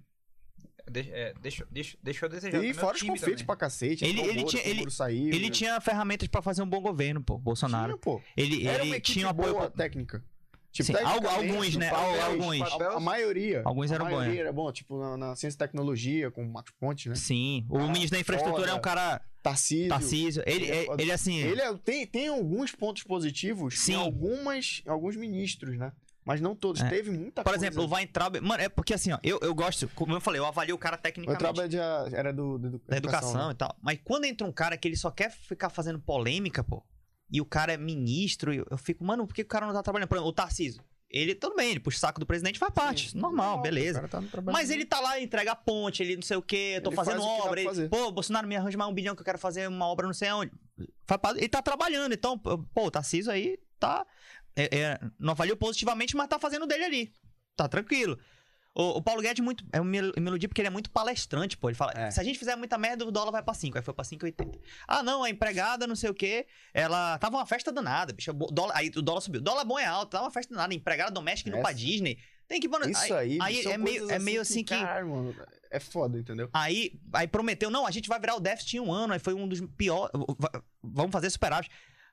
De- 0.90 1.10
é, 1.10 1.32
deixou, 1.40 1.66
deixou, 1.70 1.98
deixou 2.02 2.26
a 2.26 2.30
desejar. 2.30 2.62
E 2.64 2.74
fora 2.74 2.94
os 2.96 3.00
também. 3.20 3.44
pra 3.46 3.56
cacete. 3.56 4.04
Ele- 4.04 4.20
ele 4.20 4.44
tinha- 4.44 4.62
ele- 4.66 4.90
saiu, 4.90 5.28
Ele 5.28 5.46
né? 5.46 5.50
tinha 5.50 5.80
ferramentas 5.80 6.28
pra 6.28 6.42
fazer 6.42 6.62
um 6.62 6.66
bom 6.68 6.80
governo, 6.80 7.22
pô, 7.22 7.38
Bolsonaro. 7.38 7.92
Tinha, 7.92 7.98
pô. 7.98 8.20
Ele, 8.36 8.66
Era 8.66 8.82
ele 8.82 8.92
uma 8.92 9.00
tinha 9.00 9.26
um 9.26 9.30
apoio. 9.30 9.52
boa 9.54 9.70
técnica. 9.70 10.22
Tipo, 10.72 10.86
Sim, 10.86 11.04
alguns, 11.04 11.74
né? 11.76 11.90
papel, 11.90 12.22
Alguns. 12.26 12.60
A, 12.62 12.92
a 12.96 13.00
maioria. 13.00 13.62
Alguns 13.64 13.90
eram 13.90 14.06
a 14.06 14.08
bons, 14.08 14.16
maioria 14.18 14.34
né? 14.36 14.40
era 14.42 14.52
bom, 14.52 14.70
tipo, 14.70 15.00
na, 15.00 15.16
na 15.16 15.34
ciência 15.34 15.56
e 15.56 15.58
tecnologia, 15.58 16.30
com 16.30 16.44
o 16.44 16.48
Marcos 16.48 16.72
Pontes, 16.78 17.06
né? 17.06 17.14
Sim. 17.16 17.66
O 17.68 17.76
Ah, 17.78 17.88
ministro 17.88 18.10
da 18.12 18.20
infraestrutura 18.20 18.70
é 18.70 18.74
um 18.74 18.80
cara 18.80 19.20
Tarcísio. 19.42 19.88
Tarcísio. 19.88 20.42
Ele, 20.46 20.64
Ele 20.66 20.70
é 20.70 20.84
é- 20.84 20.86
ele 21.00 21.10
assim. 21.12 21.38
Ele 21.38 21.60
é- 21.60 21.74
tem, 21.78 22.06
tem 22.06 22.28
alguns 22.28 22.70
pontos 22.70 23.02
positivos 23.02 23.80
Sim. 23.80 23.94
em 23.94 23.96
algumas, 23.96 24.80
alguns 24.86 25.16
ministros, 25.16 25.76
né? 25.76 25.90
Mas 26.24 26.40
não 26.40 26.54
todos. 26.54 26.82
É. 26.82 26.88
Teve 26.88 27.10
muita 27.10 27.42
Por 27.42 27.50
coisa. 27.50 27.66
exemplo, 27.66 27.84
o 27.84 27.92
Weintraub. 27.94 28.40
Mano, 28.40 28.62
é 28.62 28.68
porque 28.68 28.94
assim, 28.94 29.10
ó, 29.12 29.18
eu, 29.22 29.38
eu 29.42 29.54
gosto, 29.54 29.88
como 29.94 30.12
eu 30.14 30.20
falei, 30.20 30.40
eu 30.40 30.44
avalio 30.46 30.74
o 30.74 30.78
cara 30.78 30.96
o 30.96 30.98
tecnicamente. 30.98 31.42
Weintraub 31.42 31.64
é 31.64 31.68
de- 31.68 32.14
era 32.14 32.32
do, 32.32 32.58
do, 32.58 32.78
da 32.86 32.96
educação 32.96 33.46
né? 33.48 33.52
e 33.52 33.56
tal. 33.56 33.74
Mas 33.82 33.98
quando 34.04 34.24
entra 34.26 34.46
um 34.46 34.52
cara 34.52 34.76
que 34.76 34.86
ele 34.86 34.96
só 34.96 35.10
quer 35.10 35.30
ficar 35.30 35.70
fazendo 35.70 35.98
polêmica, 35.98 36.62
pô, 36.62 36.84
e 37.32 37.40
o 37.40 37.44
cara 37.44 37.72
é 37.72 37.76
ministro, 37.76 38.52
eu, 38.52 38.66
eu 38.70 38.76
fico, 38.76 39.04
mano, 39.04 39.26
por 39.26 39.34
que 39.34 39.42
o 39.42 39.46
cara 39.46 39.66
não 39.66 39.72
tá 39.72 39.82
trabalhando? 39.82 40.08
Por 40.08 40.16
exemplo, 40.16 40.30
o 40.30 40.32
Tarcísio. 40.34 40.82
Ele, 41.12 41.34
tudo 41.34 41.56
bem, 41.56 41.70
ele 41.72 41.80
puxa 41.80 41.96
o 41.96 42.00
saco 42.00 42.20
do 42.20 42.26
presidente, 42.26 42.56
faz 42.58 42.72
parte. 42.72 43.10
Sim. 43.10 43.18
Normal, 43.18 43.56
Não, 43.56 43.62
beleza. 43.62 43.98
o 43.98 44.02
cara 44.02 44.08
tá 44.08 44.20
no 44.20 44.28
trabalho 44.28 44.56
Mas 44.56 44.70
ele 44.70 44.84
tá 44.84 45.00
lá, 45.00 45.18
entrega 45.20 45.50
a 45.52 45.56
ponte, 45.56 46.02
ele 46.04 46.14
não 46.14 46.22
sei 46.22 46.36
o 46.36 46.42
quê, 46.42 46.74
eu 46.76 46.82
tô 46.82 46.90
Ele 46.90 46.96
fazendo 46.96 47.20
o 47.20 47.24
obra. 47.24 47.60
Ele, 47.60 47.88
pô, 47.88 48.12
Bolsonaro 48.12 48.46
me 48.46 48.54
arranja 48.54 48.78
mais 48.78 48.88
um 48.88 48.94
bilhão 48.94 49.16
que 49.16 49.20
eu 49.20 49.24
quero 49.24 49.38
fazer 49.38 49.66
uma 49.68 49.86
obra 49.86 50.06
não 50.06 50.14
sei 50.14 50.28
parte- 51.18 51.38
Ele 51.40 51.48
tá 51.48 51.60
trabalhando, 51.62 52.12
então, 52.12 52.38
pô, 52.38 52.60
o 52.86 52.90
Tarcísio 52.92 53.32
aí 53.32 53.58
tá. 53.80 54.06
É- 54.56 54.78
é, 54.78 55.00
não 55.18 55.32
avaliou 55.32 55.56
positivamente, 55.56 56.16
mas 56.16 56.28
tá 56.28 56.38
fazendo 56.38 56.66
dele 56.66 56.84
ali. 56.84 57.12
Tá 57.56 57.68
tranquilo. 57.68 58.18
O, 58.72 58.98
o 58.98 59.02
Paulo 59.02 59.20
Guedes 59.20 59.44
muito, 59.44 59.64
é 59.72 59.80
um 59.80 59.84
mel- 59.84 60.12
melodia 60.16 60.48
porque 60.48 60.60
ele 60.60 60.68
é 60.68 60.70
muito 60.70 60.90
palestrante, 60.90 61.56
pô. 61.56 61.68
Ele 61.68 61.74
fala: 61.76 61.92
É. 61.92 62.08
se 62.10 62.20
a 62.20 62.22
gente 62.22 62.38
fizer 62.38 62.54
muita 62.54 62.78
merda, 62.78 63.04
o 63.04 63.10
dólar 63.10 63.32
vai 63.32 63.42
pra 63.42 63.52
5. 63.52 63.76
Aí 63.76 63.82
foi 63.82 63.92
pra 63.92 64.04
5,80. 64.04 64.60
Ah, 64.86 65.02
não, 65.02 65.24
a 65.24 65.28
empregada, 65.30 65.88
não 65.88 65.96
sei 65.96 66.08
o 66.08 66.14
quê, 66.14 66.46
ela 66.72 67.18
tava 67.18 67.36
uma 67.36 67.46
festa 67.46 67.72
danada, 67.72 68.12
bicho. 68.12 68.30
O 68.30 68.34
dólar, 68.52 68.76
aí 68.76 68.88
o 68.96 69.02
dólar 69.02 69.20
subiu. 69.22 69.40
O 69.40 69.44
dólar 69.44 69.64
bom 69.64 69.76
é 69.78 69.86
alto, 69.86 70.10
tava 70.10 70.24
uma 70.24 70.30
festa 70.30 70.54
danada. 70.54 70.72
Empregada 70.72 71.10
doméstica 71.10 71.48
indo 71.50 71.56
Essa- 71.58 71.64
pra 71.64 71.72
Disney. 71.72 72.16
Tem 72.46 72.60
que. 72.60 72.68
Isso 72.88 73.14
aí, 73.14 73.38
aí 73.40 73.60
é 73.66 73.76
meio, 73.78 73.98
coisas 74.00 74.10
é 74.10 74.18
meio 74.20 74.40
assim 74.40 74.62
que. 74.64 74.76
Caralho, 74.76 75.08
mano, 75.08 75.36
é 75.70 75.80
foda, 75.80 76.18
entendeu? 76.18 76.48
Aí, 76.52 76.92
aí 77.12 77.26
prometeu, 77.26 77.70
não, 77.70 77.86
a 77.86 77.90
gente 77.90 78.08
vai 78.08 78.20
virar 78.20 78.36
o 78.36 78.40
déficit 78.40 78.76
em 78.76 78.80
um 78.80 78.92
ano. 78.92 79.12
Aí 79.12 79.18
foi 79.18 79.34
um 79.34 79.48
dos 79.48 79.60
piores. 79.76 80.10
Vamos 80.82 81.12
fazer 81.12 81.28
superávit. 81.30 81.70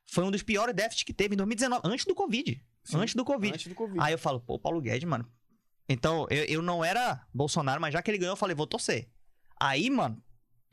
Foi 0.10 0.24
um 0.24 0.32
dos 0.32 0.42
piores 0.44 0.74
déficits 0.74 1.04
que 1.04 1.14
teve 1.14 1.34
em 1.36 1.38
2019, 1.38 1.82
antes 1.86 2.06
do 2.06 2.16
Covid. 2.16 2.64
Sim, 2.84 2.98
antes 2.98 3.14
do 3.16 3.26
Covid. 3.26 3.54
Antes 3.54 3.68
do 3.68 3.76
Covid. 3.76 4.00
Aí 4.02 4.14
eu 4.14 4.18
falo, 4.18 4.40
pô, 4.40 4.58
Paulo 4.58 4.80
Guedes, 4.82 5.08
mano. 5.08 5.30
Então, 5.90 6.26
eu, 6.30 6.44
eu 6.46 6.62
não 6.62 6.84
era 6.84 7.26
Bolsonaro, 7.34 7.80
mas 7.82 7.94
já 7.94 8.02
que 8.02 8.10
ele 8.12 8.18
ganhou, 8.18 8.34
eu 8.34 8.38
falei, 8.38 8.56
vou 8.56 8.68
torcer. 8.68 9.10
Aí, 9.60 9.90
mano, 9.90 10.22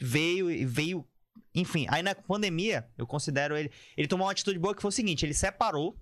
veio 0.00 0.50
e 0.50 0.64
veio. 0.64 1.06
Enfim, 1.54 1.86
aí 1.88 2.02
na 2.02 2.14
pandemia, 2.14 2.88
eu 2.98 3.06
considero 3.06 3.56
ele. 3.56 3.70
Ele 3.96 4.08
tomou 4.08 4.26
uma 4.26 4.32
atitude 4.32 4.58
boa 4.58 4.74
que 4.74 4.82
foi 4.82 4.88
o 4.88 4.92
seguinte: 4.92 5.24
ele 5.24 5.34
separou. 5.34 5.98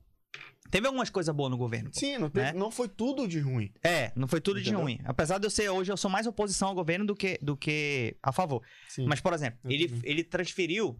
Teve 0.71 0.87
algumas 0.87 1.11
coisas 1.11 1.35
boas 1.35 1.51
no 1.51 1.57
governo. 1.59 1.91
Sim, 1.93 2.17
não, 2.17 2.31
teve- 2.31 2.53
né? 2.53 2.59
não 2.59 2.71
foi 2.71 2.89
tudo 2.89 3.29
de 3.29 3.39
ruim. 3.39 3.71
É, 3.85 4.11
não 4.17 4.27
foi 4.27 4.41
tudo 4.41 4.57
de 4.61 4.69
Entendeu? 4.71 4.81
ruim. 4.81 4.99
Apesar 5.05 5.37
de 5.39 5.45
eu 5.47 5.51
ser 5.51 5.69
hoje, 5.69 5.93
eu 5.93 5.97
sou 5.99 6.11
mais 6.11 6.27
oposição 6.27 6.69
ao 6.69 6.75
governo 6.75 7.05
do 7.05 7.15
que, 7.15 7.39
do 7.43 7.55
que 7.55 8.17
a 8.23 8.33
favor. 8.33 8.63
Sim. 8.89 9.05
Mas, 9.07 9.21
por 9.21 9.35
exemplo, 9.35 9.59
ele, 9.71 9.89
também. 9.89 10.03
ele 10.05 10.25
transferiu 10.25 10.99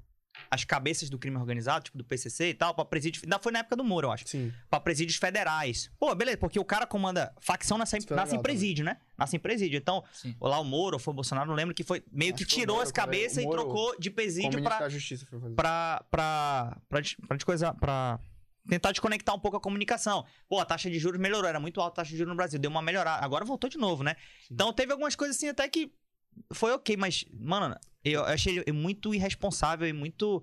as 0.51 0.65
cabeças 0.65 1.09
do 1.11 1.19
crime 1.19 1.37
organizado, 1.37 1.85
tipo 1.85 1.99
do 1.99 2.05
PCC 2.05 2.51
e 2.51 2.55
tal, 2.55 2.75
pra 2.75 2.85
presídio. 2.85 3.23
Ainda 3.25 3.39
foi 3.39 3.53
na 3.53 3.61
época 3.61 3.77
do 3.77 3.85
Moro, 3.85 4.09
eu 4.09 4.13
acho. 4.13 4.27
Sim. 4.27 4.53
Pra 4.71 4.81
presídios 4.81 5.17
federais. 5.19 5.91
Pô, 5.99 6.15
beleza, 6.15 6.39
porque 6.39 6.59
o 6.59 6.65
cara 6.65 6.87
comanda. 6.87 7.35
Facção 7.41 7.79
nasce, 7.79 7.99
Isso 7.99 8.15
nasce 8.15 8.37
em 8.37 8.43
presídio, 8.43 8.85
né? 8.85 8.97
Nasce 9.17 9.37
em 9.37 9.39
presídio. 9.41 9.77
Então, 9.77 10.05
Sim. 10.13 10.35
lá 10.41 10.59
o 10.61 10.65
Moro, 10.65 10.99
foi 10.99 11.13
o 11.13 11.15
Bolsonaro, 11.15 11.49
não 11.49 11.55
lembro, 11.55 11.75
que 11.75 11.85
foi 11.85 12.03
meio 12.11 12.35
Acho 12.35 12.45
que 12.45 12.51
tirou 12.51 12.77
Moro, 12.77 12.87
as 12.87 12.93
cabeças 12.93 13.43
e 13.45 13.49
trocou 13.49 13.99
de 13.99 14.11
presídio 14.11 14.63
pra, 14.63 14.89
Justiça 14.89 15.27
foi 15.27 15.41
fazer. 15.41 15.55
pra, 15.55 16.05
pra, 16.11 16.77
pra, 16.89 17.01
pra 17.27 17.37
descoisar, 17.37 17.75
pra 17.75 18.19
tentar 18.69 18.93
desconectar 18.93 19.35
um 19.35 19.39
pouco 19.39 19.57
a 19.57 19.61
comunicação. 19.61 20.25
Pô, 20.49 20.61
a 20.61 20.65
taxa 20.65 20.91
de 20.91 20.99
juros 20.99 21.21
melhorou, 21.21 21.49
era 21.49 21.59
muito 21.59 21.81
alta 21.81 22.01
a 22.01 22.05
taxa 22.05 22.11
de 22.11 22.17
juros 22.19 22.31
no 22.31 22.37
Brasil, 22.37 22.59
deu 22.59 22.71
uma 22.71 22.83
melhorada. 22.83 23.25
Agora 23.25 23.45
voltou 23.45 23.69
de 23.69 23.79
novo, 23.79 24.03
né? 24.03 24.17
Então 24.51 24.73
teve 24.73 24.93
algumas 24.93 25.17
coisas 25.17 25.37
assim 25.37 25.49
até 25.49 25.69
que 25.69 25.93
foi 26.53 26.73
ok, 26.73 26.97
mas, 26.97 27.25
mano, 27.33 27.77
eu 28.05 28.25
achei 28.25 28.63
muito 28.73 29.15
irresponsável 29.15 29.87
e 29.89 29.93
muito 29.93 30.37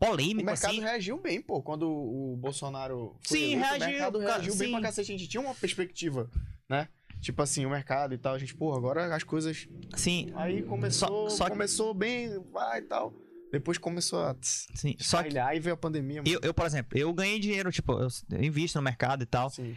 O 0.00 0.06
polêmico, 0.06 0.44
mercado 0.46 0.70
assim. 0.70 0.80
reagiu 0.80 1.18
bem, 1.20 1.40
pô. 1.40 1.62
Quando 1.62 1.88
o 1.90 2.36
Bolsonaro 2.36 3.16
foi 3.26 3.38
Sim, 3.38 3.44
eleito, 3.54 3.60
reagiu, 3.60 3.86
o 3.86 3.90
mercado 3.90 4.18
reagiu 4.18 4.54
bem 4.56 4.68
sim. 4.68 4.72
pra 4.72 4.80
cacete. 4.82 5.12
A 5.12 5.16
gente 5.18 5.28
tinha 5.28 5.40
uma 5.40 5.54
perspectiva, 5.54 6.30
né? 6.68 6.88
Tipo 7.20 7.42
assim, 7.42 7.66
o 7.66 7.70
mercado 7.70 8.14
e 8.14 8.18
tal. 8.18 8.34
A 8.34 8.38
gente, 8.38 8.54
pô, 8.54 8.72
agora 8.74 9.14
as 9.14 9.24
coisas... 9.24 9.66
Sim, 9.96 10.30
Aí 10.36 10.62
começou, 10.62 11.28
Só- 11.30 11.36
só 11.36 11.44
que- 11.46 11.50
começou 11.50 11.92
bem, 11.92 12.38
vai 12.52 12.78
e 12.78 12.82
tal. 12.82 13.12
Depois 13.50 13.78
começou 13.78 14.20
a... 14.22 14.36
sim. 14.42 14.94
Só 15.00 15.22
que 15.22 15.36
Aí 15.38 15.58
veio 15.58 15.74
a 15.74 15.76
pandemia, 15.76 16.22
mano. 16.22 16.28
eu, 16.32 16.38
eu, 16.42 16.52
por 16.54 16.66
exemplo, 16.66 16.96
eu 16.98 17.12
ganhei 17.14 17.40
dinheiro, 17.40 17.72
tipo, 17.72 17.92
eu 18.30 18.42
invisto 18.42 18.78
no 18.78 18.82
mercado 18.84 19.22
e 19.22 19.26
tal. 19.26 19.48
Sim. 19.50 19.74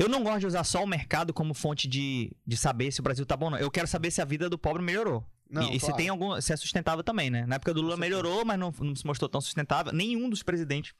Eu 0.00 0.08
não 0.08 0.24
gosto 0.24 0.40
de 0.40 0.46
usar 0.46 0.64
só 0.64 0.82
o 0.82 0.86
mercado 0.86 1.30
como 1.34 1.52
fonte 1.52 1.86
de, 1.86 2.34
de 2.46 2.56
saber 2.56 2.90
se 2.90 3.00
o 3.00 3.02
Brasil 3.02 3.26
tá 3.26 3.36
bom 3.36 3.46
ou 3.46 3.50
não. 3.50 3.58
Eu 3.58 3.70
quero 3.70 3.86
saber 3.86 4.10
se 4.10 4.22
a 4.22 4.24
vida 4.24 4.48
do 4.48 4.58
pobre 4.58 4.82
melhorou. 4.82 5.22
Não, 5.50 5.62
e 5.62 5.76
e 5.76 5.78
se 5.78 5.80
claro. 5.80 5.96
tem 5.96 6.08
algum. 6.08 6.40
Se 6.40 6.54
é 6.54 6.56
sustentável 6.56 7.04
também, 7.04 7.28
né? 7.28 7.44
Na 7.44 7.56
época 7.56 7.74
do 7.74 7.82
Lula 7.82 7.98
melhorou, 7.98 8.42
mas 8.42 8.58
não, 8.58 8.72
não 8.80 8.96
se 8.96 9.06
mostrou 9.06 9.28
tão 9.28 9.42
sustentável. 9.42 9.92
Nenhum 9.92 10.30
dos 10.30 10.42
presidentes. 10.42 10.94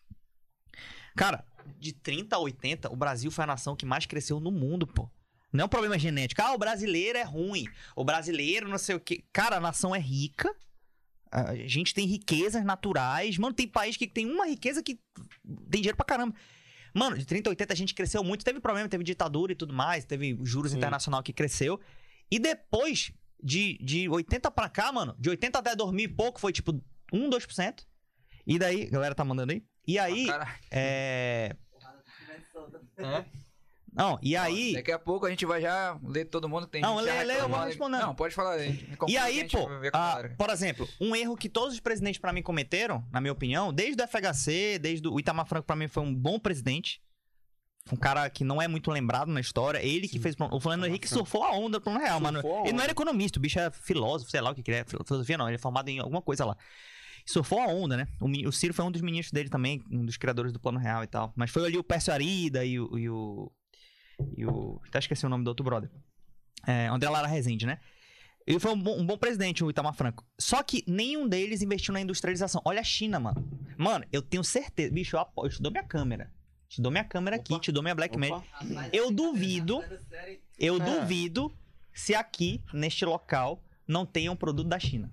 Cara, 1.16 1.42
de 1.78 1.94
30 1.94 2.36
a 2.36 2.38
80, 2.40 2.92
o 2.92 2.96
Brasil 2.96 3.30
foi 3.30 3.44
a 3.44 3.46
nação 3.46 3.74
que 3.74 3.86
mais 3.86 4.04
cresceu 4.04 4.38
no 4.38 4.50
mundo, 4.50 4.86
pô. 4.86 5.08
Não 5.50 5.62
é 5.62 5.64
um 5.64 5.68
problema 5.68 5.98
genético. 5.98 6.42
Ah, 6.42 6.52
o 6.52 6.58
brasileiro 6.58 7.16
é 7.16 7.24
ruim. 7.24 7.64
O 7.96 8.04
brasileiro 8.04 8.68
não 8.68 8.76
sei 8.76 8.96
o 8.96 9.00
quê. 9.00 9.24
Cara, 9.32 9.56
a 9.56 9.60
nação 9.60 9.94
é 9.94 9.98
rica. 9.98 10.54
A 11.30 11.54
gente 11.54 11.94
tem 11.94 12.06
riquezas 12.06 12.62
naturais. 12.66 13.38
Mano, 13.38 13.54
tem 13.54 13.66
país 13.66 13.96
que 13.96 14.06
tem 14.06 14.26
uma 14.26 14.46
riqueza 14.46 14.82
que 14.82 15.00
tem 15.70 15.80
dinheiro 15.80 15.96
pra 15.96 16.04
caramba. 16.04 16.34
Mano, 16.94 17.16
de 17.18 17.24
30 17.24 17.48
a 17.48 17.50
80 17.50 17.72
a 17.72 17.76
gente 17.76 17.94
cresceu 17.94 18.22
muito. 18.24 18.44
Teve 18.44 18.60
problema, 18.60 18.88
teve 18.88 19.04
ditadura 19.04 19.52
e 19.52 19.54
tudo 19.54 19.72
mais. 19.72 20.04
Teve 20.04 20.38
juros 20.42 20.72
Sim. 20.72 20.78
internacional 20.78 21.22
que 21.22 21.32
cresceu. 21.32 21.80
E 22.30 22.38
depois, 22.38 23.12
de, 23.42 23.78
de 23.82 24.08
80 24.08 24.50
pra 24.50 24.68
cá, 24.68 24.92
mano, 24.92 25.14
de 25.18 25.30
80 25.30 25.58
até 25.58 25.74
2000 25.76 26.04
e 26.04 26.08
pouco, 26.08 26.40
foi 26.40 26.52
tipo 26.52 26.72
1, 27.12 27.30
2%. 27.30 27.84
E 28.46 28.58
daí, 28.58 28.86
a 28.86 28.90
galera 28.90 29.14
tá 29.14 29.24
mandando 29.24 29.52
aí? 29.52 29.62
E 29.86 29.98
aí, 29.98 30.30
Ah, 30.30 30.56
é. 30.70 31.56
é. 32.98 33.26
Não, 33.92 34.18
e 34.22 34.36
aí. 34.36 34.74
Daqui 34.74 34.92
a 34.92 34.98
pouco 34.98 35.26
a 35.26 35.30
gente 35.30 35.44
vai 35.44 35.60
já 35.60 35.98
ler 36.02 36.24
todo 36.26 36.48
mundo 36.48 36.66
que 36.66 36.72
tem. 36.72 36.80
Não, 36.80 36.96
lê, 36.96 37.24
lê, 37.24 37.40
eu 37.40 37.48
vou 37.48 37.60
respondendo. 37.60 38.00
Não, 38.00 38.14
pode 38.14 38.34
falar 38.34 38.58
E 38.64 38.76
que 39.06 39.16
a 39.16 39.24
aí, 39.24 39.36
gente 39.36 39.56
pô, 39.56 39.68
a 39.92 40.20
ah, 40.20 40.28
por 40.36 40.50
exemplo, 40.50 40.88
um 41.00 41.14
erro 41.14 41.36
que 41.36 41.48
todos 41.48 41.74
os 41.74 41.80
presidentes 41.80 42.20
pra 42.20 42.32
mim 42.32 42.42
cometeram, 42.42 43.04
na 43.12 43.20
minha 43.20 43.32
opinião, 43.32 43.72
desde 43.72 44.02
o 44.02 44.06
FHC, 44.06 44.78
desde 44.78 45.08
o 45.08 45.18
Itamar 45.18 45.46
Franco 45.46 45.66
pra 45.66 45.76
mim 45.76 45.88
foi 45.88 46.02
um 46.02 46.14
bom 46.14 46.38
presidente. 46.38 47.02
Um 47.92 47.96
cara 47.96 48.28
que 48.30 48.44
não 48.44 48.60
é 48.60 48.68
muito 48.68 48.90
lembrado 48.90 49.28
na 49.28 49.40
história. 49.40 49.82
Ele 49.82 50.06
que 50.06 50.18
Sim. 50.18 50.22
fez. 50.22 50.36
O 50.38 50.60
Fernando 50.60 50.86
Henrique 50.86 51.08
surfou 51.08 51.42
a 51.42 51.52
onda 51.52 51.78
do 51.78 51.82
plano 51.82 51.98
real, 51.98 52.20
mano. 52.20 52.40
Ele 52.64 52.74
não 52.74 52.82
era 52.82 52.92
economista, 52.92 53.38
o 53.38 53.42
bicho 53.42 53.58
é 53.58 53.70
filósofo, 53.70 54.30
sei 54.30 54.40
lá 54.40 54.50
o 54.50 54.54
que 54.54 54.62
que 54.62 54.70
ele 54.70 54.78
é. 54.78 54.84
Filosofia 54.84 55.36
não, 55.36 55.48
ele 55.48 55.56
é 55.56 55.58
formado 55.58 55.88
em 55.88 55.98
alguma 55.98 56.22
coisa 56.22 56.44
lá. 56.44 56.56
Surfou 57.26 57.60
a 57.60 57.66
onda, 57.66 57.96
né? 57.96 58.06
O, 58.20 58.48
o 58.48 58.52
Ciro 58.52 58.74
foi 58.74 58.84
um 58.84 58.90
dos 58.90 59.02
ministros 59.02 59.32
dele 59.32 59.48
também, 59.48 59.82
um 59.90 60.04
dos 60.04 60.16
criadores 60.16 60.52
do 60.52 60.60
plano 60.60 60.78
real 60.78 61.02
e 61.02 61.06
tal. 61.06 61.32
Mas 61.36 61.50
foi 61.50 61.64
ali 61.64 61.78
o 61.78 61.84
Pércio 61.84 62.12
Arida 62.12 62.64
e 62.64 62.78
o. 62.78 62.98
E 62.98 63.08
o, 63.08 63.50
e 64.36 64.44
o 64.46 64.80
até 64.86 64.98
esqueci 64.98 65.24
o 65.24 65.28
nome 65.28 65.44
do 65.44 65.48
outro 65.48 65.64
brother. 65.64 65.90
É, 66.66 66.86
André 66.88 67.08
Lara 67.08 67.26
Rezende, 67.26 67.66
né? 67.66 67.78
Ele 68.46 68.58
foi 68.58 68.72
um 68.72 68.80
bom, 68.80 68.98
um 68.98 69.06
bom 69.06 69.16
presidente, 69.16 69.62
o 69.62 69.70
Itamar 69.70 69.94
Franco. 69.94 70.24
Só 70.38 70.62
que 70.62 70.82
nenhum 70.86 71.28
deles 71.28 71.62
investiu 71.62 71.92
na 71.92 72.00
industrialização. 72.00 72.60
Olha 72.64 72.80
a 72.80 72.84
China, 72.84 73.20
mano. 73.20 73.48
Mano, 73.76 74.04
eu 74.10 74.22
tenho 74.22 74.42
certeza. 74.42 74.92
Bicho, 74.92 75.14
eu, 75.16 75.20
apo... 75.20 75.44
eu 75.46 75.50
te 75.50 75.62
dou 75.62 75.70
minha 75.70 75.84
câmera. 75.84 76.32
Te 76.68 76.80
dou 76.80 76.90
minha 76.90 77.04
câmera 77.04 77.36
aqui, 77.36 77.52
Opa. 77.52 77.62
te 77.62 77.70
dou 77.72 77.82
minha 77.82 77.94
Blackmail. 77.94 78.34
Opa. 78.36 78.54
Eu 78.92 79.10
duvido. 79.10 79.82
Eu 80.58 80.76
É. 80.76 80.78
duvido 80.80 81.52
se 81.92 82.14
aqui, 82.14 82.62
neste 82.72 83.04
local, 83.04 83.62
não 83.86 84.04
tenha 84.06 84.32
um 84.32 84.36
produto 84.36 84.68
da 84.68 84.78
China. 84.78 85.10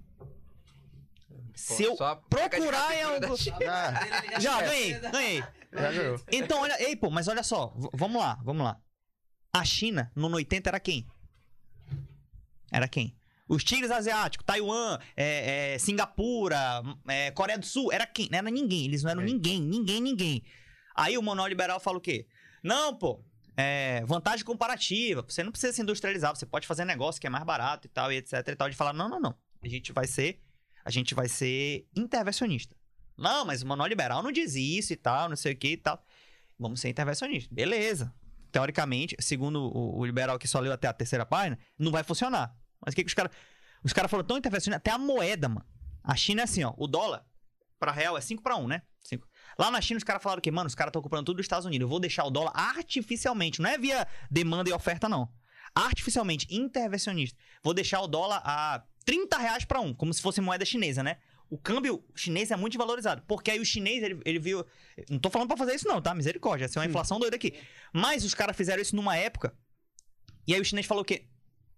Se 1.55 1.83
eu 1.83 1.95
procurar 2.29 2.95
em 2.95 3.01
algum. 3.03 3.33
Ah, 3.67 4.39
Já, 4.39 4.61
ganhei, 4.61 4.93
ganhei. 5.11 5.43
já 5.73 5.91
ganhou. 5.91 6.21
Então, 6.31 6.61
olha, 6.61 6.81
ei, 6.83 6.95
pô, 6.95 7.09
mas 7.09 7.27
olha 7.27 7.41
só, 7.43 7.73
vamos 7.93 8.21
lá, 8.21 8.39
vamos 8.43 8.63
lá. 8.63 8.79
A 9.59 9.65
China, 9.65 10.11
no 10.15 10.27
80, 10.35 10.69
era 10.69 10.79
quem? 10.79 11.05
Era 12.71 12.87
quem? 12.87 13.15
Os 13.47 13.63
tigres 13.63 13.89
asiáticos, 13.89 14.45
Taiwan, 14.45 14.99
é, 15.15 15.73
é, 15.73 15.77
Singapura, 15.79 16.83
é, 17.07 17.31
Coreia 17.31 17.57
do 17.57 17.65
Sul, 17.65 17.91
era 17.91 18.05
quem? 18.05 18.27
Não 18.29 18.37
era 18.37 18.51
ninguém, 18.51 18.85
eles 18.85 19.03
não 19.03 19.11
eram 19.11 19.21
É. 19.21 19.25
ninguém, 19.25 19.61
ninguém, 19.61 20.01
ninguém. 20.01 20.43
Aí 20.93 21.17
o 21.17 21.23
manual 21.23 21.47
liberal 21.47 21.79
fala 21.79 21.97
o 21.97 22.01
quê? 22.01 22.27
Não, 22.61 22.93
pô, 22.93 23.23
é, 23.55 24.03
vantagem 24.05 24.45
comparativa, 24.45 25.23
você 25.27 25.43
não 25.43 25.51
precisa 25.51 25.73
se 25.73 25.81
industrializar, 25.81 26.35
você 26.35 26.45
pode 26.45 26.67
fazer 26.67 26.83
negócio 26.85 27.19
que 27.21 27.25
é 27.25 27.29
mais 27.29 27.45
barato 27.45 27.87
e 27.87 27.89
tal, 27.89 28.11
e 28.11 28.17
etc 28.17 28.33
e 28.47 28.55
tal. 28.55 28.69
De 28.69 28.75
falar, 28.75 28.93
não, 28.93 29.07
não, 29.07 29.19
não, 29.19 29.35
a 29.63 29.67
gente 29.67 29.93
vai 29.93 30.05
ser, 30.05 30.39
a 30.83 30.91
gente 30.91 31.15
vai 31.15 31.29
ser 31.29 31.87
intervencionista. 31.95 32.75
Não, 33.17 33.45
mas 33.45 33.63
o 33.63 33.65
manual 33.67 33.87
liberal 33.87 34.21
não 34.21 34.31
diz 34.31 34.53
isso 34.55 34.93
e 34.93 34.95
tal, 34.97 35.29
não 35.29 35.35
sei 35.35 35.53
o 35.53 35.57
que 35.57 35.69
e 35.69 35.77
tal. 35.77 36.03
Vamos 36.59 36.79
ser 36.81 36.89
intervencionistas. 36.89 37.51
Beleza. 37.51 38.13
Teoricamente, 38.51 39.15
segundo 39.19 39.59
o, 39.61 39.99
o 39.99 40.05
liberal 40.05 40.39
que 40.39 40.47
só 40.47 40.59
leu 40.59 40.73
até 40.73 40.87
a 40.87 40.93
terceira 40.93 41.25
página, 41.25 41.57
não 41.77 41.91
vai 41.91 42.03
funcionar. 42.03 42.55
Mas 42.83 42.93
o 42.93 42.95
que, 42.95 43.03
que 43.03 43.09
os 43.09 43.13
caras. 43.13 43.31
Os 43.83 43.93
caras 43.93 44.09
foram 44.09 44.23
tão 44.23 44.37
intervencionistas, 44.37 44.77
até 44.77 44.91
a 44.91 44.97
moeda, 44.97 45.47
mano. 45.47 45.65
A 46.03 46.15
China 46.15 46.41
é 46.41 46.43
assim, 46.43 46.63
ó. 46.63 46.73
O 46.77 46.87
dólar 46.87 47.25
pra 47.79 47.91
real 47.91 48.17
é 48.17 48.21
5 48.21 48.41
para 48.41 48.55
1, 48.55 48.67
né? 48.67 48.81
Cinco. 49.01 49.27
Lá 49.57 49.71
na 49.71 49.79
China, 49.79 49.97
os 49.97 50.03
caras 50.03 50.21
falaram 50.21 50.41
que, 50.41 50.51
mano, 50.51 50.67
os 50.67 50.75
caras 50.75 50.89
estão 50.89 51.01
comprando 51.01 51.25
tudo 51.25 51.37
dos 51.37 51.45
Estados 51.45 51.65
Unidos. 51.65 51.83
Eu 51.83 51.89
vou 51.89 51.99
deixar 51.99 52.25
o 52.25 52.29
dólar 52.29 52.51
artificialmente. 52.53 53.61
Não 53.61 53.69
é 53.69 53.77
via 53.77 54.05
demanda 54.29 54.69
e 54.69 54.73
oferta, 54.73 55.07
não. 55.07 55.29
Artificialmente, 55.73 56.47
intervencionista. 56.49 57.39
Vou 57.63 57.73
deixar 57.73 58.01
o 58.01 58.07
dólar 58.07 58.41
a 58.43 58.83
30 59.05 59.37
reais 59.37 59.63
pra 59.63 59.79
um, 59.79 59.93
como 59.93 60.13
se 60.13 60.21
fosse 60.21 60.41
moeda 60.41 60.65
chinesa, 60.65 61.01
né? 61.03 61.17
O 61.49 61.57
câmbio 61.57 62.03
chinês 62.15 62.51
é 62.51 62.55
muito 62.57 62.77
valorizado. 62.77 63.23
Porque 63.27 63.49
aí 63.51 63.59
o 63.59 63.65
chinês, 63.65 64.03
ele, 64.03 64.19
ele 64.25 64.39
viu. 64.39 64.65
Não 65.09 65.17
tô 65.19 65.29
falando 65.29 65.47
pra 65.47 65.55
fazer 65.57 65.75
isso, 65.75 65.87
não, 65.87 66.01
tá? 66.01 66.13
Misericórdia. 66.13 66.65
Essa 66.65 66.79
é 66.79 66.81
uma 66.81 66.87
inflação 66.89 67.19
doida 67.19 67.35
aqui. 67.37 67.53
Mas 67.93 68.23
os 68.25 68.33
caras 68.33 68.55
fizeram 68.55 68.81
isso 68.81 68.95
numa 68.95 69.15
época. 69.15 69.55
E 70.45 70.53
aí 70.53 70.59
o 70.59 70.65
chinês 70.65 70.85
falou 70.85 71.05
que. 71.05 71.27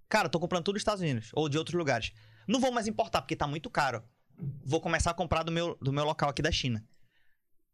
Cara, 0.07 0.25
eu 0.25 0.29
tô 0.31 0.39
comprando 0.39 0.63
tudo 0.63 0.73
dos 0.75 0.81
Estados 0.81 1.01
Unidos 1.01 1.29
ou 1.33 1.47
de 1.47 1.57
outros 1.57 1.75
lugares. 1.75 2.11
Não 2.47 2.59
vou 2.59 2.71
mais 2.71 2.87
importar, 2.87 3.21
porque 3.21 3.35
tá 3.35 3.45
muito 3.45 3.69
caro. 3.69 4.03
Vou 4.65 4.81
começar 4.81 5.11
a 5.11 5.13
comprar 5.13 5.43
do 5.43 5.51
meu, 5.51 5.77
do 5.81 5.93
meu 5.93 6.03
local 6.03 6.29
aqui 6.29 6.41
da 6.41 6.51
China. 6.51 6.83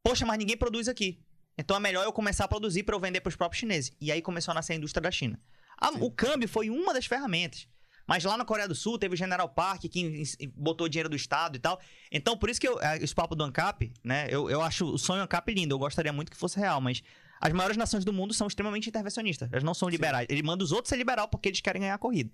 Poxa, 0.03 0.25
mas 0.25 0.37
ninguém 0.37 0.57
produz 0.57 0.87
aqui. 0.89 1.23
Então 1.57 1.77
é 1.77 1.79
melhor 1.79 2.03
eu 2.03 2.11
começar 2.11 2.43
a 2.43 2.47
produzir 2.47 2.83
para 2.83 2.93
eu 2.95 2.99
vender 2.99 3.21
pros 3.21 3.35
próprios 3.37 3.59
chineses. 3.61 3.95
E 4.01 4.11
aí 4.11 4.21
começou 4.21 4.51
a 4.51 4.55
nascer 4.55 4.73
a 4.73 4.75
indústria 4.75 5.01
da 5.01 5.11
China. 5.11 5.39
A- 5.79 5.91
o 5.91 6.11
câmbio 6.11 6.49
foi 6.49 6.69
uma 6.69 6.93
das 6.93 7.05
ferramentas. 7.05 7.67
Mas 8.07 8.23
lá 8.23 8.37
na 8.37 8.45
Coreia 8.45 8.67
do 8.67 8.75
Sul 8.75 8.99
teve 8.99 9.15
o 9.15 9.17
General 9.17 9.49
Park 9.49 9.83
que 9.89 10.27
botou 10.55 10.87
dinheiro 10.87 11.09
do 11.09 11.15
Estado 11.15 11.55
e 11.55 11.59
tal. 11.59 11.79
Então, 12.11 12.37
por 12.37 12.49
isso 12.49 12.61
que 12.61 12.67
eu, 12.67 12.79
eh, 12.79 12.97
esse 12.97 13.15
papo 13.15 13.35
do 13.35 13.43
ANCAP, 13.43 13.91
né? 14.03 14.27
Eu, 14.29 14.49
eu 14.49 14.61
acho 14.61 14.85
o 14.85 14.97
sonho 14.97 15.23
ANCAP 15.23 15.53
lindo. 15.53 15.73
Eu 15.73 15.79
gostaria 15.79 16.13
muito 16.13 16.31
que 16.31 16.37
fosse 16.37 16.59
real, 16.59 16.79
mas 16.79 17.01
as 17.41 17.51
maiores 17.51 17.77
nações 17.77 18.05
do 18.05 18.13
mundo 18.13 18.33
são 18.33 18.45
extremamente 18.47 18.87
intervencionistas. 18.89 19.49
Elas 19.51 19.63
não 19.63 19.73
são 19.73 19.89
liberais. 19.89 20.27
Ele 20.29 20.43
manda 20.43 20.63
os 20.63 20.71
outros 20.71 20.89
ser 20.89 20.97
liberal 20.97 21.27
porque 21.27 21.49
eles 21.49 21.61
querem 21.61 21.81
ganhar 21.81 21.95
a 21.95 21.97
corrida. 21.99 22.31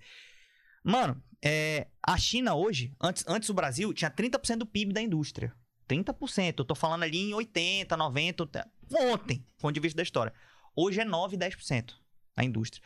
Mano, 0.84 1.22
é, 1.42 1.86
a 2.02 2.18
China 2.18 2.54
hoje, 2.54 2.92
antes, 3.00 3.24
antes 3.26 3.48
o 3.48 3.54
Brasil, 3.54 3.94
tinha 3.94 4.10
30% 4.10 4.58
do 4.58 4.66
PIB 4.66 4.92
da 4.92 5.00
indústria. 5.00 5.54
30%. 5.88 6.58
Eu 6.58 6.64
tô 6.64 6.74
falando 6.74 7.02
ali 7.04 7.18
em 7.30 7.34
80, 7.34 7.96
90, 7.96 8.44
até- 8.44 8.64
ontem, 8.94 9.44
ponto 9.58 9.72
de 9.72 9.80
vista 9.80 9.96
da 9.96 10.02
história. 10.02 10.32
Hoje 10.76 11.00
é 11.00 11.04
9, 11.04 11.36
10% 11.36 11.94
a 12.36 12.44
indústria. 12.44 12.82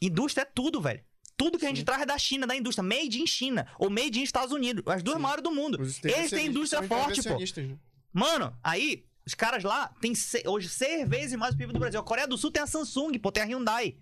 Indústria 0.00 0.42
é 0.42 0.44
tudo, 0.44 0.80
velho. 0.80 1.02
Tudo 1.38 1.56
que 1.58 1.64
a 1.64 1.68
gente 1.68 1.78
Sim. 1.78 1.84
traz 1.84 2.02
é 2.02 2.06
da 2.06 2.18
China, 2.18 2.46
da 2.46 2.54
indústria. 2.56 2.82
Made 2.82 3.22
in 3.22 3.26
China 3.26 3.66
ou 3.78 3.88
made 3.88 4.18
in 4.18 4.22
Estados 4.24 4.52
Unidos. 4.52 4.82
As 4.86 5.02
duas 5.02 5.16
Sim. 5.16 5.22
maiores 5.22 5.42
do 5.42 5.52
mundo. 5.52 5.78
Eles 5.80 6.30
têm 6.30 6.46
indústria 6.48 6.82
forte, 6.82 7.22
pô. 7.22 7.38
né? 7.38 7.78
Mano, 8.12 8.58
aí, 8.62 9.06
os 9.24 9.34
caras 9.34 9.62
lá 9.62 9.88
têm 10.00 10.12
hoje 10.46 10.68
seis 10.68 11.08
vezes 11.08 11.38
mais 11.38 11.54
o 11.54 11.56
PIB 11.56 11.72
do 11.72 11.78
Brasil. 11.78 12.00
A 12.00 12.02
Coreia 12.02 12.26
do 12.26 12.36
Sul 12.36 12.50
tem 12.50 12.62
a 12.62 12.66
Samsung, 12.66 13.16
pô, 13.20 13.30
tem 13.30 13.42
a 13.42 13.46
Hyundai. 13.46 13.96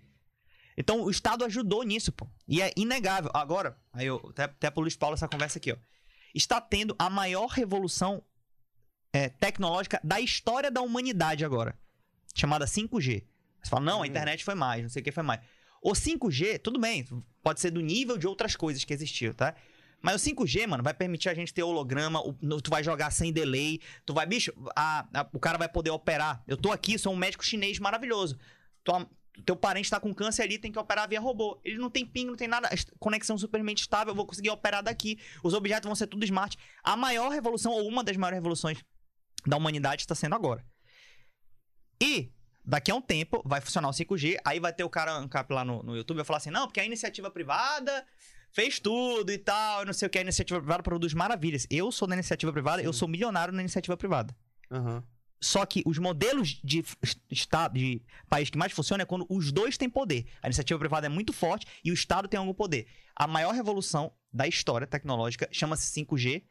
Então, 0.75 1.01
o 1.03 1.09
Estado 1.11 1.45
ajudou 1.45 1.83
nisso, 1.83 2.11
pô. 2.11 2.27
E 2.47 2.61
é 2.61 2.71
inegável. 2.75 3.29
Agora, 3.33 3.77
aí 3.93 4.07
eu 4.07 4.17
até, 4.31 4.43
até 4.43 4.69
pro 4.71 4.81
Luiz 4.81 4.95
Paulo 4.95 5.13
essa 5.15 5.27
conversa 5.27 5.59
aqui, 5.59 5.71
ó. 5.71 5.77
Está 6.33 6.59
tendo 6.59 6.95
a 6.99 7.09
maior 7.09 7.47
revolução 7.47 8.23
é, 9.13 9.29
tecnológica 9.29 9.99
da 10.03 10.19
história 10.19 10.69
da 10.71 10.81
humanidade 10.81 11.45
agora. 11.45 11.77
Chamada 12.35 12.65
5G. 12.65 13.23
Você 13.63 13.69
fala, 13.69 13.85
não, 13.85 13.99
a 13.99 14.01
Hum. 14.03 14.05
internet 14.05 14.43
foi 14.43 14.55
mais, 14.55 14.81
não 14.83 14.89
sei 14.89 15.01
o 15.01 15.03
que 15.03 15.11
foi 15.11 15.23
mais. 15.23 15.41
O 15.81 15.91
5G, 15.93 16.59
tudo 16.59 16.79
bem, 16.79 17.05
pode 17.43 17.59
ser 17.59 17.71
do 17.71 17.81
nível 17.81 18.17
de 18.17 18.27
outras 18.27 18.55
coisas 18.55 18.83
que 18.83 18.93
existiam, 18.93 19.33
tá? 19.33 19.55
Mas 20.01 20.15
o 20.21 20.23
5G, 20.23 20.67
mano, 20.67 20.83
vai 20.83 20.93
permitir 20.93 21.29
a 21.29 21.33
gente 21.33 21.53
ter 21.53 21.63
holograma, 21.63 22.21
tu 22.63 22.69
vai 22.69 22.83
jogar 22.83 23.09
sem 23.11 23.33
delay, 23.33 23.79
tu 24.05 24.13
vai, 24.13 24.25
bicho, 24.25 24.51
a- 24.75 25.07
a- 25.13 25.29
o 25.33 25.39
cara 25.39 25.57
vai 25.57 25.67
poder 25.67 25.89
operar. 25.89 26.43
Eu 26.47 26.55
tô 26.57 26.71
aqui, 26.71 26.97
sou 26.99 27.13
um 27.13 27.15
médico 27.15 27.43
chinês 27.45 27.79
maravilhoso. 27.79 28.37
Tua- 28.83 29.09
teu 29.45 29.55
parente 29.55 29.89
tá 29.89 29.99
com 29.99 30.13
câncer 30.13 30.43
ali, 30.43 30.57
tem 30.59 30.71
que 30.71 30.79
operar 30.79 31.07
via 31.09 31.19
robô. 31.19 31.59
Ele 31.63 31.77
não 31.77 31.89
tem 31.89 32.05
ping, 32.05 32.25
não 32.25 32.35
tem 32.35 32.47
nada, 32.47 32.69
conexão 32.99 33.37
supermente 33.37 33.81
estável, 33.81 34.11
eu 34.11 34.15
vou 34.15 34.25
conseguir 34.25 34.49
operar 34.49 34.83
daqui. 34.83 35.19
Os 35.43 35.53
objetos 35.53 35.85
vão 35.87 35.95
ser 35.95 36.07
tudo 36.07 36.23
smart. 36.25 36.57
A 36.83 36.95
maior 36.95 37.29
revolução, 37.29 37.71
ou 37.71 37.87
uma 37.87 38.03
das 38.03 38.17
maiores 38.17 38.37
revoluções 38.37 38.83
da 39.45 39.57
humanidade 39.57 40.01
está 40.03 40.13
sendo 40.15 40.35
agora. 40.35 40.63
E 42.01 42.31
daqui 42.67 42.91
a 42.91 42.95
um 42.95 43.01
tempo 43.01 43.41
vai 43.45 43.61
funcionar 43.61 43.87
o 43.87 43.91
5G, 43.91 44.37
aí 44.43 44.59
vai 44.59 44.73
ter 44.73 44.83
o 44.83 44.89
cara 44.89 45.15
ANCAP 45.15 45.53
lá 45.53 45.63
no, 45.63 45.81
no 45.81 45.95
YouTube 45.95 46.17
vai 46.17 46.25
falar 46.25 46.37
assim: 46.37 46.51
não, 46.51 46.67
porque 46.67 46.81
a 46.81 46.85
iniciativa 46.85 47.31
privada 47.31 48.05
fez 48.51 48.79
tudo 48.79 49.31
e 49.31 49.37
tal, 49.37 49.85
não 49.85 49.93
sei 49.93 50.07
o 50.07 50.09
que, 50.09 50.17
a 50.17 50.21
iniciativa 50.21 50.59
privada 50.59 50.83
produz 50.83 51.13
maravilhas. 51.13 51.65
Eu 51.69 51.91
sou 51.91 52.07
da 52.07 52.15
iniciativa 52.15 52.51
privada, 52.51 52.83
eu 52.83 52.91
sou 52.91 53.07
milionário 53.07 53.53
na 53.53 53.61
iniciativa 53.61 53.95
privada. 53.95 54.35
Aham. 54.69 55.01
Só 55.39 55.63
que 55.67 55.83
os 55.85 55.99
modelos 55.99 56.59
de 56.63 56.83
estado, 57.29 57.77
de 57.77 58.01
país 58.27 58.49
que 58.49 58.57
mais 58.57 58.71
funcionam 58.71 59.03
é 59.03 59.05
quando 59.05 59.25
os 59.29 59.51
dois 59.51 59.77
têm 59.77 59.87
poder. 59.87 60.25
A 60.41 60.47
iniciativa 60.47 60.79
privada 60.79 61.05
é 61.05 61.09
muito 61.09 61.31
forte 61.31 61.67
e 61.83 61.91
o 61.91 61.93
Estado 61.93 62.27
tem 62.27 62.39
algum 62.39 62.55
poder. 62.55 62.87
A 63.15 63.27
maior 63.27 63.53
revolução 63.53 64.11
da 64.33 64.47
história 64.47 64.87
tecnológica 64.87 65.47
chama-se 65.51 65.93
5G 65.93 66.43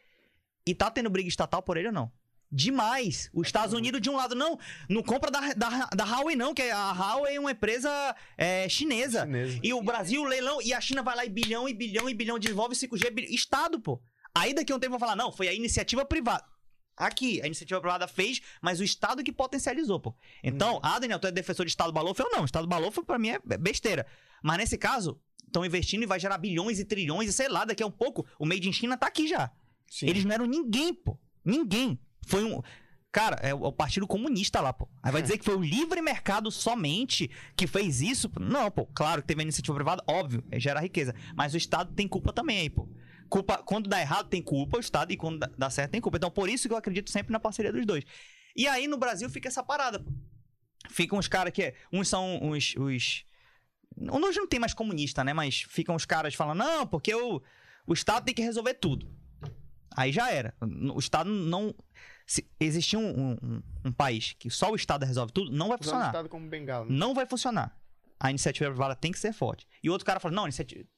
e 0.64 0.72
tá 0.72 0.88
tendo 0.88 1.10
briga 1.10 1.28
estatal 1.28 1.62
por 1.62 1.76
ele 1.76 1.88
ou 1.88 1.92
não? 1.92 2.12
Demais! 2.56 3.28
Os 3.34 3.46
Estados 3.48 3.74
Unidos, 3.74 4.00
de 4.00 4.08
um 4.08 4.16
lado, 4.16 4.34
não, 4.34 4.58
não 4.88 5.02
compra 5.02 5.30
da, 5.30 5.52
da, 5.52 5.86
da 5.94 6.04
Huawei, 6.04 6.34
não, 6.34 6.54
que 6.54 6.62
a 6.62 6.90
Huawei 6.92 7.36
é 7.36 7.40
uma 7.40 7.50
empresa 7.50 7.90
é, 8.38 8.66
chinesa. 8.66 9.26
Chinesa. 9.26 9.60
E 9.62 9.74
o 9.74 9.82
Brasil, 9.82 10.24
leilão, 10.24 10.62
e 10.62 10.72
a 10.72 10.80
China 10.80 11.02
vai 11.02 11.14
lá 11.14 11.24
e 11.26 11.28
bilhão, 11.28 11.68
e 11.68 11.74
bilhão, 11.74 12.08
e 12.08 12.14
bilhão, 12.14 12.38
desenvolve 12.38 12.74
5G, 12.74 13.10
bil- 13.10 13.26
Estado, 13.28 13.78
pô. 13.78 14.00
Aí 14.34 14.54
daqui 14.54 14.72
a 14.72 14.76
um 14.76 14.78
tempo 14.78 14.92
vão 14.92 14.98
falar, 14.98 15.14
não, 15.14 15.30
foi 15.30 15.48
a 15.48 15.52
iniciativa 15.52 16.02
privada. 16.04 16.44
Aqui, 16.96 17.42
a 17.42 17.46
iniciativa 17.46 17.78
privada 17.78 18.08
fez, 18.08 18.40
mas 18.62 18.80
o 18.80 18.84
Estado 18.84 19.22
que 19.22 19.30
potencializou, 19.30 20.00
pô. 20.00 20.16
Então, 20.42 20.80
ah, 20.82 20.98
Daniel, 20.98 21.18
tu 21.18 21.26
é 21.26 21.30
defensor 21.30 21.66
de 21.66 21.70
Estado 21.72 21.92
Balofa? 21.92 22.22
Eu 22.22 22.30
não, 22.30 22.44
Estado 22.46 22.66
Balofa 22.66 23.02
pra 23.04 23.18
mim 23.18 23.28
é 23.30 23.38
besteira. 23.58 24.06
Mas 24.42 24.56
nesse 24.56 24.78
caso, 24.78 25.20
estão 25.46 25.62
investindo 25.62 26.04
e 26.04 26.06
vai 26.06 26.18
gerar 26.18 26.38
bilhões 26.38 26.78
e 26.78 26.86
trilhões, 26.86 27.28
e 27.28 27.32
sei 27.34 27.48
lá, 27.48 27.66
daqui 27.66 27.82
a 27.82 27.86
um 27.86 27.90
pouco, 27.90 28.26
o 28.38 28.46
Made 28.46 28.66
in 28.66 28.72
China 28.72 28.96
tá 28.96 29.06
aqui 29.08 29.28
já. 29.28 29.50
Sim. 29.90 30.06
Eles 30.08 30.24
não 30.24 30.32
eram 30.32 30.46
ninguém, 30.46 30.94
pô. 30.94 31.18
Ninguém. 31.44 32.00
Foi 32.26 32.44
um. 32.44 32.62
Cara, 33.12 33.36
é 33.40 33.54
o 33.54 33.64
é 33.64 33.68
o 33.68 33.72
Partido 33.72 34.06
Comunista 34.06 34.60
lá, 34.60 34.72
pô. 34.72 34.88
Aí 35.02 35.10
vai 35.10 35.22
dizer 35.22 35.38
que 35.38 35.44
foi 35.44 35.56
o 35.56 35.62
livre 35.62 36.02
mercado 36.02 36.50
somente 36.50 37.30
que 37.56 37.66
fez 37.66 38.00
isso? 38.02 38.30
Não, 38.38 38.70
pô. 38.70 38.86
Claro 38.86 39.22
que 39.22 39.28
teve 39.28 39.40
a 39.40 39.42
iniciativa 39.44 39.74
privada, 39.74 40.04
óbvio, 40.06 40.44
é 40.50 40.60
gera 40.60 40.80
riqueza. 40.80 41.14
Mas 41.34 41.54
o 41.54 41.56
Estado 41.56 41.94
tem 41.94 42.06
culpa 42.06 42.32
também 42.32 42.58
aí, 42.60 42.70
pô. 42.70 42.86
Culpa, 43.28 43.58
quando 43.58 43.88
dá 43.88 44.00
errado, 44.00 44.28
tem 44.28 44.42
culpa, 44.42 44.76
o 44.76 44.80
Estado, 44.80 45.12
e 45.12 45.16
quando 45.16 45.38
dá- 45.40 45.50
dá 45.58 45.70
certo, 45.70 45.92
tem 45.92 46.00
culpa. 46.00 46.16
Então, 46.18 46.30
por 46.30 46.48
isso 46.48 46.68
que 46.68 46.74
eu 46.74 46.78
acredito 46.78 47.10
sempre 47.10 47.32
na 47.32 47.40
parceria 47.40 47.72
dos 47.72 47.84
dois. 47.86 48.04
E 48.54 48.68
aí, 48.68 48.86
no 48.86 48.98
Brasil, 48.98 49.28
fica 49.30 49.48
essa 49.48 49.62
parada, 49.62 49.98
pô. 49.98 50.12
Ficam 50.90 51.18
os 51.18 51.26
caras 51.26 51.52
que. 51.52 51.62
é- 51.62 51.74
Uns 51.92 52.08
são 52.08 52.50
os. 52.50 52.74
os... 52.76 53.24
Hoje 53.98 54.38
não 54.38 54.46
tem 54.46 54.60
mais 54.60 54.74
comunista, 54.74 55.24
né? 55.24 55.32
Mas 55.32 55.62
ficam 55.68 55.94
os 55.94 56.04
caras 56.04 56.34
falando, 56.34 56.58
não, 56.58 56.86
porque 56.86 57.14
o, 57.14 57.42
o 57.86 57.92
Estado 57.94 58.24
tem 58.26 58.34
que 58.34 58.42
resolver 58.42 58.74
tudo. 58.74 59.10
Aí 59.96 60.12
já 60.12 60.30
era. 60.30 60.54
O 60.94 60.98
Estado 60.98 61.30
não. 61.30 61.74
Se 62.26 62.44
existir 62.60 62.96
um, 62.96 63.32
um- 63.42 63.62
um 63.86 63.92
país 63.92 64.34
que 64.38 64.50
só 64.50 64.70
o 64.72 64.76
Estado 64.76 65.04
resolve 65.06 65.32
tudo, 65.32 65.50
não 65.52 65.68
vai 65.68 65.76
Usando 65.76 65.80
o 65.80 65.84
funcionar. 65.84 66.06
Estado 66.08 66.28
como 66.28 66.48
bengala. 66.48 66.84
né? 66.84 66.92
Não 66.94 67.14
vai 67.14 67.24
funcionar. 67.24 67.76
A 68.18 68.30
iniciativa 68.30 68.70
privada 68.70 68.96
tem 68.96 69.12
que 69.12 69.18
ser 69.18 69.32
forte. 69.32 69.66
E 69.82 69.90
outro 69.90 70.06
cara 70.06 70.18
fala: 70.18 70.34
não, 70.34 70.48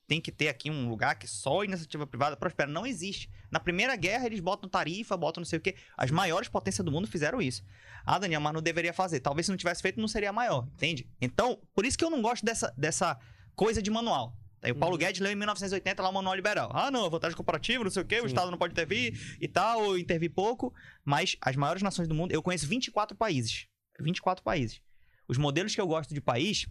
tem 0.06 0.20
que 0.20 0.30
ter 0.32 0.48
aqui 0.48 0.70
um 0.70 0.88
lugar 0.88 1.16
que 1.18 1.26
só 1.26 1.60
a 1.60 1.64
iniciativa 1.64 2.06
privada 2.06 2.36
prospera. 2.36 2.70
Não 2.70 2.86
existe. 2.86 3.28
Na 3.50 3.58
primeira 3.60 3.94
guerra, 3.96 4.26
eles 4.26 4.38
botam 4.40 4.68
tarifa, 4.70 5.16
botam 5.16 5.40
não 5.40 5.44
sei 5.44 5.58
o 5.58 5.62
quê. 5.62 5.74
As 5.96 6.10
maiores 6.12 6.48
potências 6.48 6.84
do 6.84 6.92
mundo 6.92 7.06
fizeram 7.08 7.42
isso. 7.42 7.62
Ah, 8.06 8.18
Daniel, 8.20 8.40
mas 8.40 8.52
não 8.54 8.62
deveria 8.62 8.92
fazer. 8.92 9.18
Talvez 9.20 9.46
se 9.46 9.50
não 9.52 9.56
tivesse 9.56 9.82
feito, 9.82 10.00
não 10.00 10.08
seria 10.08 10.32
maior. 10.32 10.66
Entende? 10.74 11.08
Então, 11.20 11.58
por 11.74 11.84
isso 11.84 11.98
que 11.98 12.04
eu 12.04 12.10
não 12.10 12.22
gosto 12.22 12.44
dessa, 12.44 12.72
dessa 12.76 13.18
coisa 13.56 13.82
de 13.82 13.90
manual. 13.90 14.36
Aí 14.62 14.72
o 14.72 14.74
Paulo 14.74 14.96
Guedes 14.98 15.20
leu 15.20 15.30
em 15.30 15.36
1980 15.36 16.02
lá 16.02 16.08
o 16.08 16.12
Manual 16.12 16.34
Liberal. 16.34 16.70
Ah, 16.74 16.90
não, 16.90 17.08
vantagem 17.08 17.36
comparativa, 17.36 17.84
não 17.84 17.90
sei 17.90 18.02
o 18.02 18.06
quê, 18.06 18.16
o 18.16 18.22
Sim. 18.22 18.26
Estado 18.28 18.50
não 18.50 18.58
pode 18.58 18.72
intervir 18.72 19.36
e 19.40 19.46
tal, 19.46 19.82
ou 19.84 19.98
intervir 19.98 20.30
pouco. 20.32 20.74
Mas 21.04 21.36
as 21.40 21.54
maiores 21.56 21.82
nações 21.82 22.08
do 22.08 22.14
mundo, 22.14 22.32
eu 22.32 22.42
conheço 22.42 22.66
24 22.66 23.16
países. 23.16 23.66
24 24.00 24.42
países. 24.44 24.80
Os 25.28 25.38
modelos 25.38 25.74
que 25.74 25.80
eu 25.80 25.86
gosto 25.86 26.12
de 26.12 26.20
país 26.20 26.66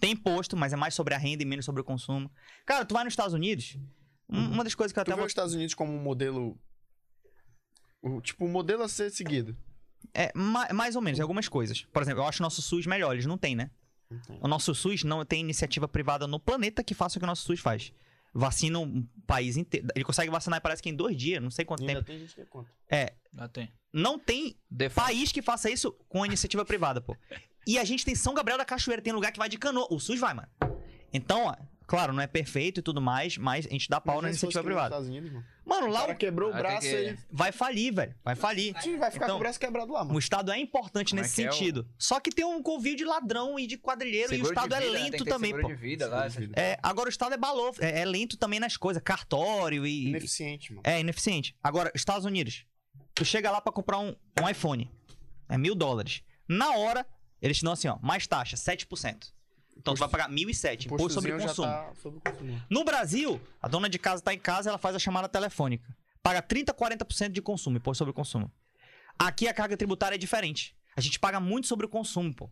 tem 0.00 0.12
imposto, 0.12 0.56
mas 0.56 0.72
é 0.72 0.76
mais 0.76 0.94
sobre 0.94 1.14
a 1.14 1.18
renda 1.18 1.42
e 1.42 1.46
menos 1.46 1.64
sobre 1.64 1.80
o 1.80 1.84
consumo. 1.84 2.30
Cara, 2.66 2.84
tu 2.84 2.92
vai 2.94 3.04
nos 3.04 3.12
Estados 3.12 3.32
Unidos, 3.34 3.76
um- 4.28 4.50
uma 4.52 4.64
das 4.64 4.74
coisas 4.74 4.92
que 4.92 4.98
eu 4.98 5.04
Tu 5.04 5.08
até 5.08 5.12
vê 5.14 5.16
vou... 5.20 5.26
os 5.26 5.30
Estados 5.30 5.54
Unidos 5.54 5.74
como 5.74 5.92
um 5.92 6.00
modelo. 6.02 6.58
o- 8.02 8.20
tipo, 8.20 8.44
um 8.44 8.48
modelo 8.50 8.82
a 8.82 8.88
ser 8.88 9.10
seguido. 9.10 9.56
É, 10.14 10.30
ma- 10.34 10.68
mais 10.72 10.94
ou 10.96 11.02
menos, 11.02 11.18
em 11.18 11.22
algumas 11.22 11.48
coisas. 11.48 11.82
Por 11.92 12.02
exemplo, 12.02 12.22
eu 12.22 12.26
acho 12.26 12.40
o 12.42 12.44
nosso 12.44 12.62
SUS 12.62 12.86
melhor, 12.86 13.12
eles 13.12 13.26
não 13.26 13.36
têm, 13.38 13.56
né? 13.56 13.70
O 14.40 14.48
nosso 14.48 14.74
SUS 14.74 15.04
não 15.04 15.24
tem 15.24 15.40
iniciativa 15.40 15.86
privada 15.86 16.26
no 16.26 16.40
planeta 16.40 16.82
que 16.82 16.94
faça 16.94 17.18
o 17.18 17.20
que 17.20 17.24
o 17.24 17.26
nosso 17.26 17.42
SUS 17.42 17.60
faz. 17.60 17.92
Vacina 18.32 18.78
um 18.78 19.06
país 19.26 19.56
inteiro. 19.56 19.88
Ele 19.94 20.04
consegue 20.04 20.30
vacinar, 20.30 20.60
parece 20.60 20.82
que 20.82 20.88
em 20.88 20.94
dois 20.94 21.16
dias, 21.16 21.42
não 21.42 21.50
sei 21.50 21.64
quanto 21.64 21.80
Ainda 21.80 21.94
tempo. 21.94 22.06
tem 22.06 22.18
gente 22.18 22.34
que 22.34 22.44
conta. 22.46 22.70
Já 23.34 23.48
tem. 23.48 23.72
Não 23.92 24.18
tem 24.18 24.56
Default. 24.70 25.06
país 25.12 25.32
que 25.32 25.42
faça 25.42 25.70
isso 25.70 25.92
com 26.08 26.24
iniciativa 26.24 26.64
privada, 26.64 27.00
pô. 27.00 27.16
E 27.66 27.78
a 27.78 27.84
gente 27.84 28.04
tem 28.04 28.14
São 28.14 28.34
Gabriel 28.34 28.58
da 28.58 28.64
Cachoeira, 28.64 29.02
tem 29.02 29.12
lugar 29.12 29.32
que 29.32 29.38
vai 29.38 29.48
de 29.48 29.58
canoa. 29.58 29.86
O 29.90 29.98
SUS 29.98 30.18
vai, 30.20 30.34
mano. 30.34 30.48
Então, 31.12 31.46
ó, 31.46 31.56
claro, 31.88 32.12
não 32.12 32.22
é 32.22 32.26
perfeito 32.28 32.78
e 32.78 32.82
tudo 32.82 33.00
mais, 33.00 33.36
mas 33.36 33.66
a 33.66 33.70
gente 33.70 33.88
dá 33.88 34.00
pau 34.00 34.22
na 34.22 34.28
iniciativa 34.28 34.62
privada. 34.62 34.96
Unidos, 35.00 35.32
mano. 35.32 35.44
Mano, 35.64 35.86
O 35.88 35.90
lá 35.90 36.00
cara 36.02 36.12
o- 36.12 36.16
quebrou 36.16 36.50
o 36.50 36.52
braço 36.52 36.86
que- 36.88 36.94
aí. 36.96 37.18
vai 37.30 37.50
falir, 37.52 37.92
velho. 37.92 38.14
Vai 38.24 38.34
falir. 38.36 38.74
Sim, 38.80 38.96
vai 38.96 39.10
ficar 39.10 39.24
Então, 39.26 39.36
com 39.36 39.40
o 39.40 39.42
braço 39.42 39.58
quebrado 39.60 39.92
lá, 39.92 40.02
O 40.02 40.06
mano. 40.06 40.18
Estado 40.18 40.50
é 40.52 40.58
importante 40.58 41.10
Como 41.10 41.20
é 41.20 41.22
nesse 41.22 41.34
que 41.34 41.42
é 41.42 41.50
o- 41.50 41.52
sentido. 41.52 41.88
Só 41.98 42.20
que 42.20 42.30
tem 42.30 42.44
um 42.44 42.62
convívio 42.62 42.98
de 42.98 43.04
ladrão 43.04 43.58
e 43.58 43.66
de 43.66 43.76
quadrilheiro 43.76 44.32
e 44.32 44.36
o 44.36 44.44
Seguro 44.46 44.52
Estado 44.54 44.74
é 44.74 44.80
vida, 44.80 44.92
né? 44.92 44.98
lento 44.98 45.10
Tem 45.10 45.18
que 45.18 45.24
ter 45.24 45.30
também, 45.30 45.50
seguro 45.50 45.68
pô. 45.68 45.74
de 45.74 45.80
vida 45.80 46.06
lá. 46.08 46.30
Seguro. 46.30 46.52
É, 46.58 46.78
agora 46.82 47.08
o 47.08 47.10
Estado 47.10 47.34
é 47.34 47.36
balofo, 47.36 47.84
é, 47.84 48.00
é 48.00 48.04
lento 48.04 48.36
também 48.38 48.60
nas 48.60 48.76
coisas, 48.76 49.02
cartório 49.02 49.84
e. 49.86 50.08
Ineficiente, 50.08 50.72
mano. 50.72 50.82
É, 50.86 51.00
ineficiente. 51.00 51.54
Agora, 51.62 51.90
Estados 51.94 52.24
Unidos. 52.24 52.64
Tu 53.14 53.24
chega 53.24 53.50
lá 53.50 53.60
pra 53.60 53.72
comprar 53.72 53.98
um, 53.98 54.14
um 54.40 54.48
iPhone. 54.48 54.90
É 55.48 55.58
mil 55.58 55.74
dólares. 55.74 56.22
Na 56.48 56.76
hora, 56.76 57.04
eles 57.42 57.58
te 57.58 57.64
dão 57.64 57.72
assim, 57.72 57.88
ó, 57.88 57.98
mais 58.00 58.26
taxa, 58.26 58.56
7%. 58.56 59.34
Então 59.78 59.94
tu 59.94 60.00
vai 60.00 60.08
pagar 60.08 60.28
1.007, 60.28 60.86
imposto 60.86 61.10
sobre 61.10 61.30
já 61.38 61.46
consumo. 61.46 61.68
tá 61.68 61.92
sobre 62.02 62.20
consumo. 62.20 62.62
No 62.68 62.84
Brasil, 62.84 63.40
a 63.62 63.68
dona 63.68 63.88
de 63.88 63.98
casa 63.98 64.22
tá 64.22 64.34
em 64.34 64.38
casa, 64.38 64.68
ela 64.68 64.78
faz 64.78 64.94
a 64.96 64.98
chamada 64.98 65.28
telefônica. 65.28 65.96
Paga 66.22 66.42
30, 66.42 66.74
40% 66.74 67.30
de 67.30 67.40
consumo, 67.40 67.76
imposto 67.76 67.98
sobre 67.98 68.12
consumo. 68.12 68.50
Aqui 69.18 69.48
a 69.48 69.54
carga 69.54 69.76
tributária 69.76 70.16
é 70.16 70.18
diferente. 70.18 70.76
A 70.96 71.00
gente 71.00 71.18
paga 71.18 71.38
muito 71.38 71.66
sobre 71.68 71.86
o 71.86 71.88
consumo, 71.88 72.34
pô. 72.34 72.50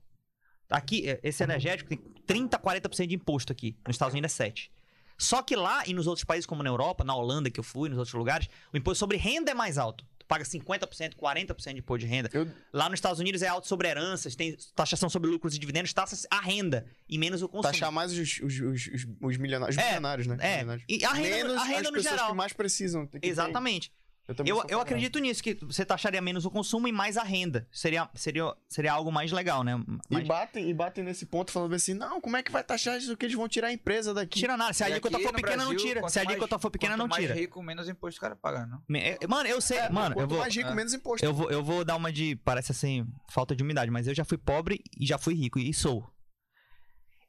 Aqui, 0.70 1.08
é, 1.08 1.20
esse 1.22 1.42
energético 1.42 1.88
tem 1.88 1.98
30, 1.98 2.58
40% 2.58 3.06
de 3.06 3.14
imposto 3.14 3.52
aqui. 3.52 3.76
Nos 3.86 3.94
Estados 3.94 4.14
Unidos 4.14 4.32
é 4.32 4.36
7. 4.36 4.72
Só 5.18 5.42
que 5.42 5.56
lá 5.56 5.86
e 5.86 5.94
nos 5.94 6.06
outros 6.06 6.24
países, 6.24 6.46
como 6.46 6.62
na 6.62 6.68
Europa, 6.68 7.02
na 7.02 7.14
Holanda 7.14 7.50
que 7.50 7.58
eu 7.58 7.64
fui, 7.64 7.88
nos 7.88 7.98
outros 7.98 8.14
lugares, 8.14 8.48
o 8.72 8.76
imposto 8.76 8.98
sobre 8.98 9.16
renda 9.16 9.50
é 9.50 9.54
mais 9.54 9.78
alto. 9.78 10.04
Paga 10.28 10.44
50%, 10.44 11.14
40% 11.14 11.72
de 11.74 11.78
imposto 11.78 12.00
de 12.00 12.06
renda. 12.06 12.28
Eu, 12.32 12.48
Lá 12.72 12.88
nos 12.88 12.96
Estados 12.98 13.20
Unidos 13.20 13.42
é 13.42 13.48
alto 13.48 13.68
sobre 13.68 13.88
heranças, 13.88 14.34
tem 14.34 14.56
taxação 14.74 15.08
sobre 15.08 15.30
lucros 15.30 15.54
e 15.54 15.58
dividendos, 15.58 15.92
taxas 15.92 16.26
a 16.30 16.40
renda 16.40 16.84
e 17.08 17.16
menos 17.16 17.42
o 17.42 17.48
consumo. 17.48 17.72
taxar 17.72 17.92
mais 17.92 18.10
os, 18.12 18.40
os, 18.40 18.60
os, 18.60 18.86
os, 18.88 19.06
os 19.20 19.36
milionários, 19.36 19.76
os 19.76 19.82
É, 19.82 19.86
milionários, 19.86 20.26
né? 20.26 20.36
É, 20.40 20.50
Milionários. 20.56 20.84
e 20.88 21.04
a 21.04 21.12
renda, 21.12 21.36
Menos 21.36 21.52
a 21.56 21.64
renda 21.64 21.80
as 21.80 21.86
no 21.86 21.92
pessoas 21.92 22.14
geral. 22.14 22.30
que 22.30 22.36
mais 22.36 22.52
precisam. 22.52 23.06
Que 23.06 23.20
ter- 23.20 23.28
Exatamente. 23.28 23.92
Eu, 24.28 24.34
Eu, 24.34 24.44
eu 24.46 24.56
favorável. 24.56 24.80
acredito 24.80 25.18
nisso, 25.20 25.40
que 25.40 25.54
você 25.64 25.84
taxaria 25.84 26.20
menos 26.20 26.44
o 26.44 26.50
consumo 26.50 26.88
e 26.88 26.92
mais 26.92 27.16
a 27.16 27.22
renda. 27.22 27.68
Seria, 27.70 28.10
seria, 28.12 28.52
seria 28.68 28.92
algo 28.92 29.12
mais 29.12 29.30
legal, 29.30 29.62
né? 29.62 29.80
E 30.10 30.14
Mais... 30.14 30.26
batem, 30.26 30.68
e 30.68 30.74
batem 30.74 31.04
nesse 31.04 31.26
ponto 31.26 31.52
falando 31.52 31.74
assim, 31.74 31.94
não, 31.94 32.20
como 32.20 32.36
é 32.36 32.42
que 32.42 32.50
vai 32.50 32.64
taxar 32.64 32.98
isso 32.98 33.16
que 33.16 33.24
eles 33.24 33.36
vão 33.36 33.48
tirar 33.48 33.68
a 33.68 33.72
empresa 33.72 34.12
daqui? 34.12 34.40
Tira 34.40 34.56
nada. 34.56 34.72
Se 34.72 34.82
a 34.82 34.88
E 34.88 34.92
alíquota 34.94 35.20
for 35.20 35.32
pequena, 35.32 35.56
não 35.58 35.68
Brasil, 35.70 35.86
tira. 35.88 36.00
quanto 36.00 36.12
Se 36.12 36.18
a 36.18 36.24
mais- 36.24 36.30
alíquota 36.34 36.58
for 36.58 36.70
pequena, 36.70 36.92
quanto 36.94 36.98
não 36.98 37.06
mais 37.08 37.22
tira. 37.22 37.34
rico, 37.34 37.62
menos 37.62 37.88
imposto 37.88 38.18
o 38.18 38.20
cara 38.20 38.34
paga, 38.34 38.66
não? 38.66 38.82
É, 38.96 39.16
Mano, 39.28 39.48
eu 39.48 39.60
sei. 39.60 39.78
É, 39.78 39.88
mano, 39.90 40.18
eu 40.20 40.26
vou, 40.26 40.38
mais 40.38 40.54
rico, 40.56 40.70
é. 40.70 40.74
menos 40.74 40.92
imposto. 40.92 41.24
eu, 41.24 41.32
vou, 41.32 41.48
eu 41.50 41.62
vou 41.62 41.84
dar 41.84 41.94
uma 41.94 42.12
de. 42.12 42.34
Parece 42.36 42.72
assim, 42.72 43.06
falta 43.30 43.54
de 43.54 43.62
umidade, 43.62 43.92
mas 43.92 44.08
eu 44.08 44.14
já 44.14 44.24
fui 44.24 44.38
pobre 44.38 44.82
e 44.98 45.06
já 45.06 45.18
fui 45.18 45.34
rico. 45.34 45.58
E 45.60 45.72
sou. 45.72 46.04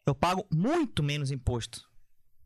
Eu 0.06 0.16
pago 0.16 0.48
muito 0.52 1.04
menos 1.04 1.32
imposto 1.32 1.82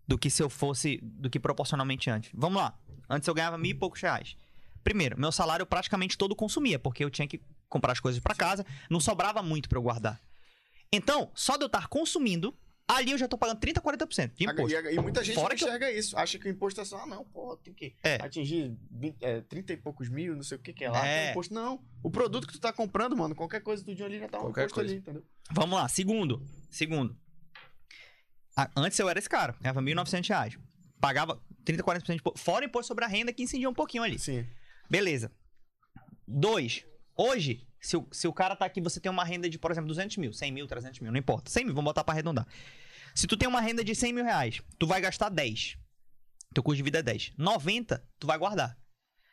do 0.07 0.17
que 0.17 0.30
se 0.30 0.41
eu 0.43 0.49
fosse. 0.49 0.99
do 1.03 1.30
que 1.30 1.39
proporcionalmente 1.39 2.09
antes. 2.09 2.31
Vamos 2.33 2.61
lá. 2.61 2.77
Antes 3.11 3.27
eu 3.27 3.33
ganhava 3.33 3.57
mil 3.57 3.72
e 3.72 3.75
poucos 3.75 4.01
reais. 4.01 4.35
Primeiro, 4.83 5.19
meu 5.19 5.31
salário 5.31 5.61
eu 5.64 5.67
praticamente 5.67 6.17
todo 6.17 6.35
consumia, 6.35 6.80
porque 6.80 7.03
eu 7.03 7.09
tinha 7.09 7.27
que 7.27 7.41
comprar 7.69 7.91
as 7.91 7.99
coisas 7.99 8.19
pra 8.22 8.33
casa, 8.33 8.65
não 8.90 8.99
sobrava 8.99 9.41
muito 9.43 9.69
pra 9.69 9.77
eu 9.77 9.83
guardar. 9.83 10.19
Então, 10.91 11.30
só 11.35 11.56
de 11.57 11.64
eu 11.64 11.67
estar 11.67 11.88
consumindo, 11.88 12.57
ali 12.88 13.11
eu 13.11 13.17
já 13.17 13.27
tô 13.27 13.38
pagando 13.38 13.59
30, 13.59 13.80
40% 13.80 14.33
de 14.33 14.43
imposto. 14.43 14.75
E, 14.90 14.95
e 14.95 14.99
muita 14.99 15.23
gente 15.23 15.35
Fora 15.35 15.49
não 15.49 15.56
que 15.57 15.64
eu- 15.64 15.67
enxerga 15.67 15.91
isso. 15.91 16.17
Acha 16.17 16.38
que 16.40 16.48
o 16.48 16.51
imposto 16.51 16.81
é 16.81 16.85
só, 16.85 16.98
ah, 17.03 17.06
não, 17.06 17.23
porra, 17.25 17.57
tem 17.57 17.73
que 17.73 17.95
É. 18.03 18.15
atingir 18.15 18.75
20, 18.90 19.17
é, 19.22 19.41
30 19.41 19.72
e 19.73 19.77
poucos 19.77 20.09
mil, 20.09 20.35
não 20.35 20.43
sei 20.43 20.57
o 20.57 20.59
que 20.61 20.73
que 20.73 20.83
é 20.83 20.90
lá. 20.90 21.06
É. 21.06 21.22
tem 21.25 21.31
imposto. 21.31 21.53
Não, 21.53 21.81
o 22.03 22.09
produto 22.09 22.48
que 22.48 22.53
tu 22.53 22.59
tá 22.59 22.73
comprando, 22.73 23.15
mano, 23.15 23.35
qualquer 23.35 23.61
coisa 23.61 23.83
do 23.83 23.93
dia 23.95 24.06
ali 24.06 24.19
já 24.19 24.27
tá 24.27 24.40
um 24.40 24.41
Qualquer 24.43 24.61
imposto 24.61 24.75
coisa. 24.75 24.91
ali, 24.91 24.99
entendeu? 24.99 25.23
Vamos 25.51 25.77
lá, 25.77 25.88
segundo. 25.88 26.41
Segundo. 26.69 27.15
Antes 28.75 28.99
eu 28.99 29.07
era 29.09 29.17
esse 29.17 29.30
cara, 29.30 29.56
ganhava 29.61 29.81
1.900 29.81 30.27
reais. 30.27 30.57
Pagava 30.99 31.41
30, 31.64 31.83
40% 31.83 32.15
de. 32.15 32.41
Fora 32.41 32.65
o 32.65 32.67
imposto 32.67 32.88
sobre 32.88 33.06
a 33.06 33.07
renda 33.07 33.31
que 33.33 33.43
incidia 33.43 33.69
um 33.69 33.73
pouquinho 33.73 34.03
ali. 34.03 34.19
Sim. 34.19 34.45
Beleza. 34.90 35.31
Dois. 36.27 36.85
Hoje, 37.15 37.67
se 37.80 37.98
o, 37.98 38.07
se 38.11 38.27
o 38.27 38.33
cara 38.33 38.56
tá 38.56 38.65
aqui, 38.65 38.81
você 38.81 38.99
tem 38.99 39.11
uma 39.11 39.23
renda 39.23 39.49
de, 39.49 39.57
por 39.57 39.72
exemplo, 39.72 39.88
200 39.88 40.17
mil, 40.17 40.33
100 40.33 40.51
mil, 40.51 40.67
300 40.67 40.99
mil, 40.99 41.11
não 41.11 41.19
importa. 41.19 41.49
100 41.49 41.65
mil, 41.65 41.73
vamos 41.73 41.90
botar 41.90 42.03
pra 42.03 42.14
arredondar. 42.14 42.48
Se 43.14 43.27
tu 43.27 43.35
tem 43.35 43.48
uma 43.48 43.59
renda 43.59 43.83
de 43.83 43.93
100 43.93 44.14
mil 44.14 44.23
reais, 44.23 44.61
tu 44.80 44.88
vai 44.88 45.01
gastar 45.01 45.30
10. 45.30 45.77
Teu 46.53 46.64
custo 46.64 46.77
de 46.77 46.83
vida 46.83 46.99
é 46.99 47.03
10. 47.03 47.33
90, 47.38 48.03
tu 48.19 48.27
vai 48.27 48.38
guardar. 48.38 48.77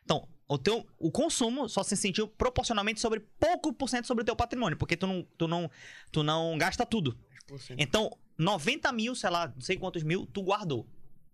Então, 0.05 0.29
o 0.49 0.57
teu 0.57 0.87
o 0.99 1.11
consumo 1.11 1.69
só 1.69 1.83
se 1.83 1.97
sentiu 1.97 2.27
proporcionalmente 2.27 3.01
sobre 3.01 3.21
pouco 3.39 3.73
por 3.73 3.89
cento 3.89 4.07
sobre 4.07 4.23
o 4.23 4.25
teu 4.25 4.35
patrimônio, 4.35 4.79
porque 4.79 4.97
tu 4.97 5.07
não, 5.07 5.23
tu 5.37 5.47
não, 5.47 5.71
tu 6.11 6.23
não 6.23 6.57
gasta 6.57 6.87
tudo. 6.87 7.19
10%. 7.51 7.77
Então, 7.79 8.11
90 8.39 8.91
mil, 8.93 9.15
sei 9.15 9.31
lá, 9.31 9.49
não 9.49 9.61
sei 9.61 9.77
quantos 9.77 10.03
mil, 10.03 10.27
tu 10.27 10.43
guardou. 10.43 10.87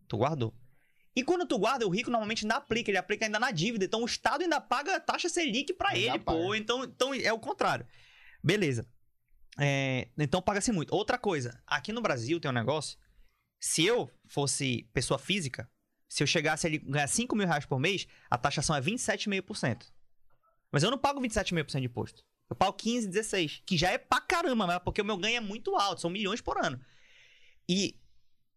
Tu 0.08 0.16
guardou. 0.16 0.54
E 1.16 1.22
quando 1.22 1.46
tu 1.46 1.58
guarda, 1.58 1.86
o 1.86 1.90
rico 1.90 2.10
normalmente 2.10 2.44
ainda 2.44 2.56
aplica, 2.56 2.90
ele 2.90 2.98
aplica 2.98 3.24
ainda 3.24 3.38
na 3.38 3.50
dívida. 3.50 3.84
Então 3.84 4.02
o 4.02 4.06
Estado 4.06 4.42
ainda 4.42 4.60
paga 4.60 4.96
a 4.96 5.00
taxa 5.00 5.28
Selic 5.28 5.72
pra 5.74 5.90
Ainda 5.90 6.14
ele, 6.14 6.18
pô. 6.18 6.54
Então, 6.54 6.84
então 6.84 7.14
é 7.14 7.32
o 7.32 7.38
contrário. 7.38 7.86
Beleza. 8.42 8.88
É, 9.58 10.08
então 10.18 10.42
paga-se 10.42 10.72
muito. 10.72 10.94
Outra 10.94 11.16
coisa, 11.16 11.62
aqui 11.66 11.92
no 11.92 12.02
Brasil 12.02 12.40
tem 12.40 12.50
um 12.50 12.54
negócio. 12.54 12.98
Se 13.60 13.84
eu 13.84 14.10
fosse 14.26 14.88
pessoa 14.92 15.18
física, 15.18 15.70
se 16.08 16.22
eu 16.22 16.26
chegasse 16.26 16.66
ali 16.66 16.78
ganhar 16.78 17.06
5 17.06 17.34
mil 17.36 17.46
reais 17.46 17.64
por 17.64 17.78
mês, 17.78 18.06
a 18.28 18.36
taxação 18.36 18.74
é 18.74 18.80
27,5%. 18.80 19.86
Mas 20.70 20.82
eu 20.82 20.90
não 20.90 20.98
pago 20.98 21.20
27,5% 21.20 21.80
de 21.80 21.86
imposto. 21.86 22.24
Eu 22.50 22.56
pago 22.56 22.72
15, 22.74 23.08
16, 23.08 23.62
que 23.64 23.76
já 23.76 23.90
é 23.90 23.98
pra 23.98 24.20
caramba, 24.20 24.66
mas 24.66 24.78
porque 24.80 25.00
o 25.00 25.04
meu 25.04 25.16
ganho 25.16 25.36
é 25.36 25.40
muito 25.40 25.76
alto, 25.76 26.00
são 26.00 26.10
milhões 26.10 26.40
por 26.40 26.58
ano. 26.62 26.80
E 27.68 27.98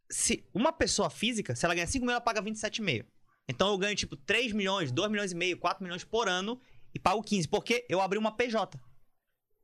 se 0.09 0.45
uma 0.53 0.71
pessoa 0.71 1.09
física, 1.09 1.55
se 1.55 1.65
ela 1.65 1.75
ganha 1.75 1.87
5 1.87 2.05
mil, 2.05 2.11
ela 2.11 2.21
paga 2.21 2.41
27,5. 2.41 3.05
Então 3.49 3.69
eu 3.71 3.77
ganho 3.77 3.95
tipo 3.95 4.15
3 4.15 4.51
milhões, 4.53 4.91
2 4.91 5.09
milhões 5.11 5.31
e 5.31 5.35
meio, 5.35 5.57
4 5.57 5.83
milhões 5.83 6.03
por 6.03 6.27
ano 6.27 6.59
e 6.93 6.99
pago 6.99 7.21
15, 7.21 7.47
porque 7.47 7.85
eu 7.89 8.01
abri 8.01 8.17
uma 8.17 8.31
PJ. 8.31 8.79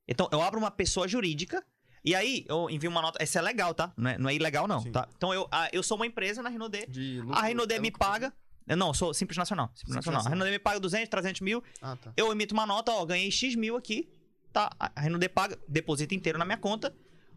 Então 0.07 0.27
eu 0.31 0.41
abro 0.41 0.59
uma 0.59 0.71
pessoa 0.71 1.07
jurídica 1.07 1.63
e 2.03 2.13
aí 2.15 2.45
eu 2.47 2.69
envio 2.69 2.89
uma 2.89 3.01
nota. 3.01 3.21
Essa 3.21 3.39
é 3.39 3.41
legal, 3.41 3.73
tá? 3.73 3.93
Não 3.97 4.09
é, 4.09 4.17
não 4.17 4.29
é 4.29 4.35
ilegal, 4.35 4.67
não, 4.67 4.81
Sim. 4.81 4.91
tá? 4.91 5.07
Então 5.15 5.33
eu, 5.33 5.47
ah, 5.51 5.69
eu 5.71 5.81
sou 5.83 5.95
uma 5.97 6.05
empresa 6.05 6.41
na 6.41 6.49
Renaudet. 6.49 6.87
Lucro, 7.19 7.33
A 7.37 7.41
Renaudet 7.43 7.77
é 7.77 7.81
me 7.81 7.87
lucro. 7.89 7.99
paga. 7.99 8.33
Eu 8.65 8.77
não, 8.77 8.87
eu 8.89 8.93
sou 8.93 9.13
Simples 9.13 9.37
Nacional. 9.37 9.67
Simples 9.67 9.79
Simples 9.81 9.95
Nacional. 9.97 10.19
A 10.19 10.23
Nacional. 10.23 10.33
Renaudet 10.37 10.53
me 10.53 10.59
paga 10.63 10.79
200, 10.79 11.09
300 11.09 11.41
mil. 11.41 11.63
Ah, 11.81 11.95
tá. 11.97 12.13
Eu 12.15 12.31
emito 12.31 12.53
uma 12.53 12.65
nota, 12.65 12.91
ó, 12.91 13.05
ganhei 13.05 13.29
X 13.29 13.55
mil 13.55 13.75
aqui. 13.75 14.09
Tá? 14.53 14.69
A 14.79 15.01
Renaudet 15.01 15.33
paga, 15.33 15.57
deposita 15.67 16.13
inteiro 16.15 16.37
na 16.37 16.45
minha 16.45 16.57
conta. 16.57 16.95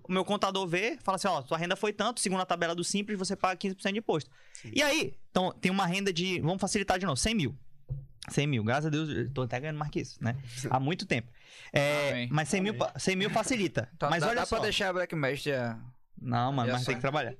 O 0.09 0.13
meu 0.13 0.25
contador 0.25 0.67
vê, 0.67 0.97
fala 1.03 1.17
assim, 1.17 1.29
ó, 1.29 1.43
sua 1.43 1.59
renda 1.59 1.75
foi 1.77 1.93
tanto, 1.93 2.21
segundo 2.21 2.41
a 2.41 2.47
tabela 2.47 2.75
do 2.75 2.85
Simples, 2.85 3.19
você 3.19 3.35
paga 3.35 3.57
15% 3.59 3.93
de 3.93 3.99
imposto. 3.99 4.31
E 4.73 4.83
aí, 4.83 5.15
então, 5.31 5.53
tem 5.53 5.71
uma 5.71 5.87
renda 5.87 6.13
de, 6.13 6.41
vamos 6.41 6.61
facilitar 6.61 6.99
de 6.99 7.07
novo, 7.07 7.17
100 7.17 7.35
mil. 7.35 7.57
100 8.29 8.47
mil, 8.47 8.65
graças 8.65 8.87
a 8.87 8.91
Deus, 8.91 9.09
eu 9.09 9.33
tô 9.33 9.43
até 9.43 9.61
ganhando 9.61 9.79
mais 9.79 9.91
que 9.91 10.01
isso, 10.01 10.23
né? 10.23 10.37
Há 10.71 10.81
muito 10.81 11.07
tempo. 11.07 11.31
É, 11.73 12.11
Amém. 12.11 12.29
mas 12.33 12.49
100 12.49 12.61
mil, 12.61 12.75
pa- 12.75 12.93
100 12.99 13.17
mil 13.17 13.31
facilita. 13.31 13.89
Então, 13.95 14.11
mas 14.11 14.21
dá, 14.21 14.27
olha 14.29 14.37
dá 14.41 14.47
só. 14.47 14.57
pra 14.57 14.65
deixar 14.65 14.89
a 14.89 14.93
Black 14.93 15.15
Master. 15.15 15.61
ah, 15.61 15.79
Não, 16.21 16.53
mano, 16.53 16.73
mas 16.73 16.81
só. 16.83 16.87
tem 16.87 16.97
que 16.97 17.01
trabalhar. 17.01 17.35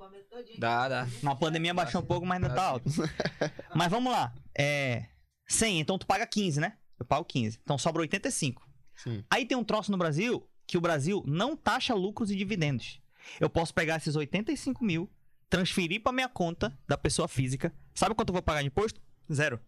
Dá, 0.59 0.89
dá. 0.89 1.09
Na 1.23 1.35
pandemia 1.35 1.75
baixou 1.75 2.01
um 2.01 2.05
pouco, 2.05 2.25
mas 2.27 2.37
ainda 2.43 2.55
tá 2.55 2.63
sim. 2.63 2.69
alto. 2.69 2.91
mas 3.75 3.91
vamos 3.91 4.13
lá. 4.13 4.33
É, 4.57 5.07
100, 5.49 5.81
então 5.81 5.99
tu 5.99 6.07
paga 6.07 6.27
15, 6.27 6.61
né? 6.61 6.75
Eu 6.99 7.05
pago 7.05 7.25
15. 7.25 7.59
Então 7.63 7.77
sobra 7.79 8.03
85. 8.03 8.65
Sim. 8.97 9.25
Aí 9.31 9.45
tem 9.45 9.57
um 9.57 9.65
troço 9.65 9.91
no 9.91 9.99
Brasil 9.99 10.47
que 10.67 10.77
o 10.77 10.81
Brasil 10.81 11.23
não 11.27 11.57
taxa 11.57 11.95
lucros 11.95 12.31
e 12.31 12.37
dividendos. 12.37 13.01
Eu 13.41 13.49
posso 13.51 13.73
pegar 13.75 13.97
esses 13.97 14.17
85 14.17 14.85
mil, 14.85 15.11
transferir 15.49 16.03
pra 16.03 16.13
minha 16.13 16.29
conta 16.29 16.77
da 16.89 16.97
pessoa 16.99 17.29
física. 17.29 17.73
Sabe 17.95 18.15
quanto 18.15 18.31
eu 18.31 18.35
vou 18.35 18.43
pagar 18.43 18.61
de 18.63 18.69
imposto? 18.69 19.01
Zero. 19.33 19.61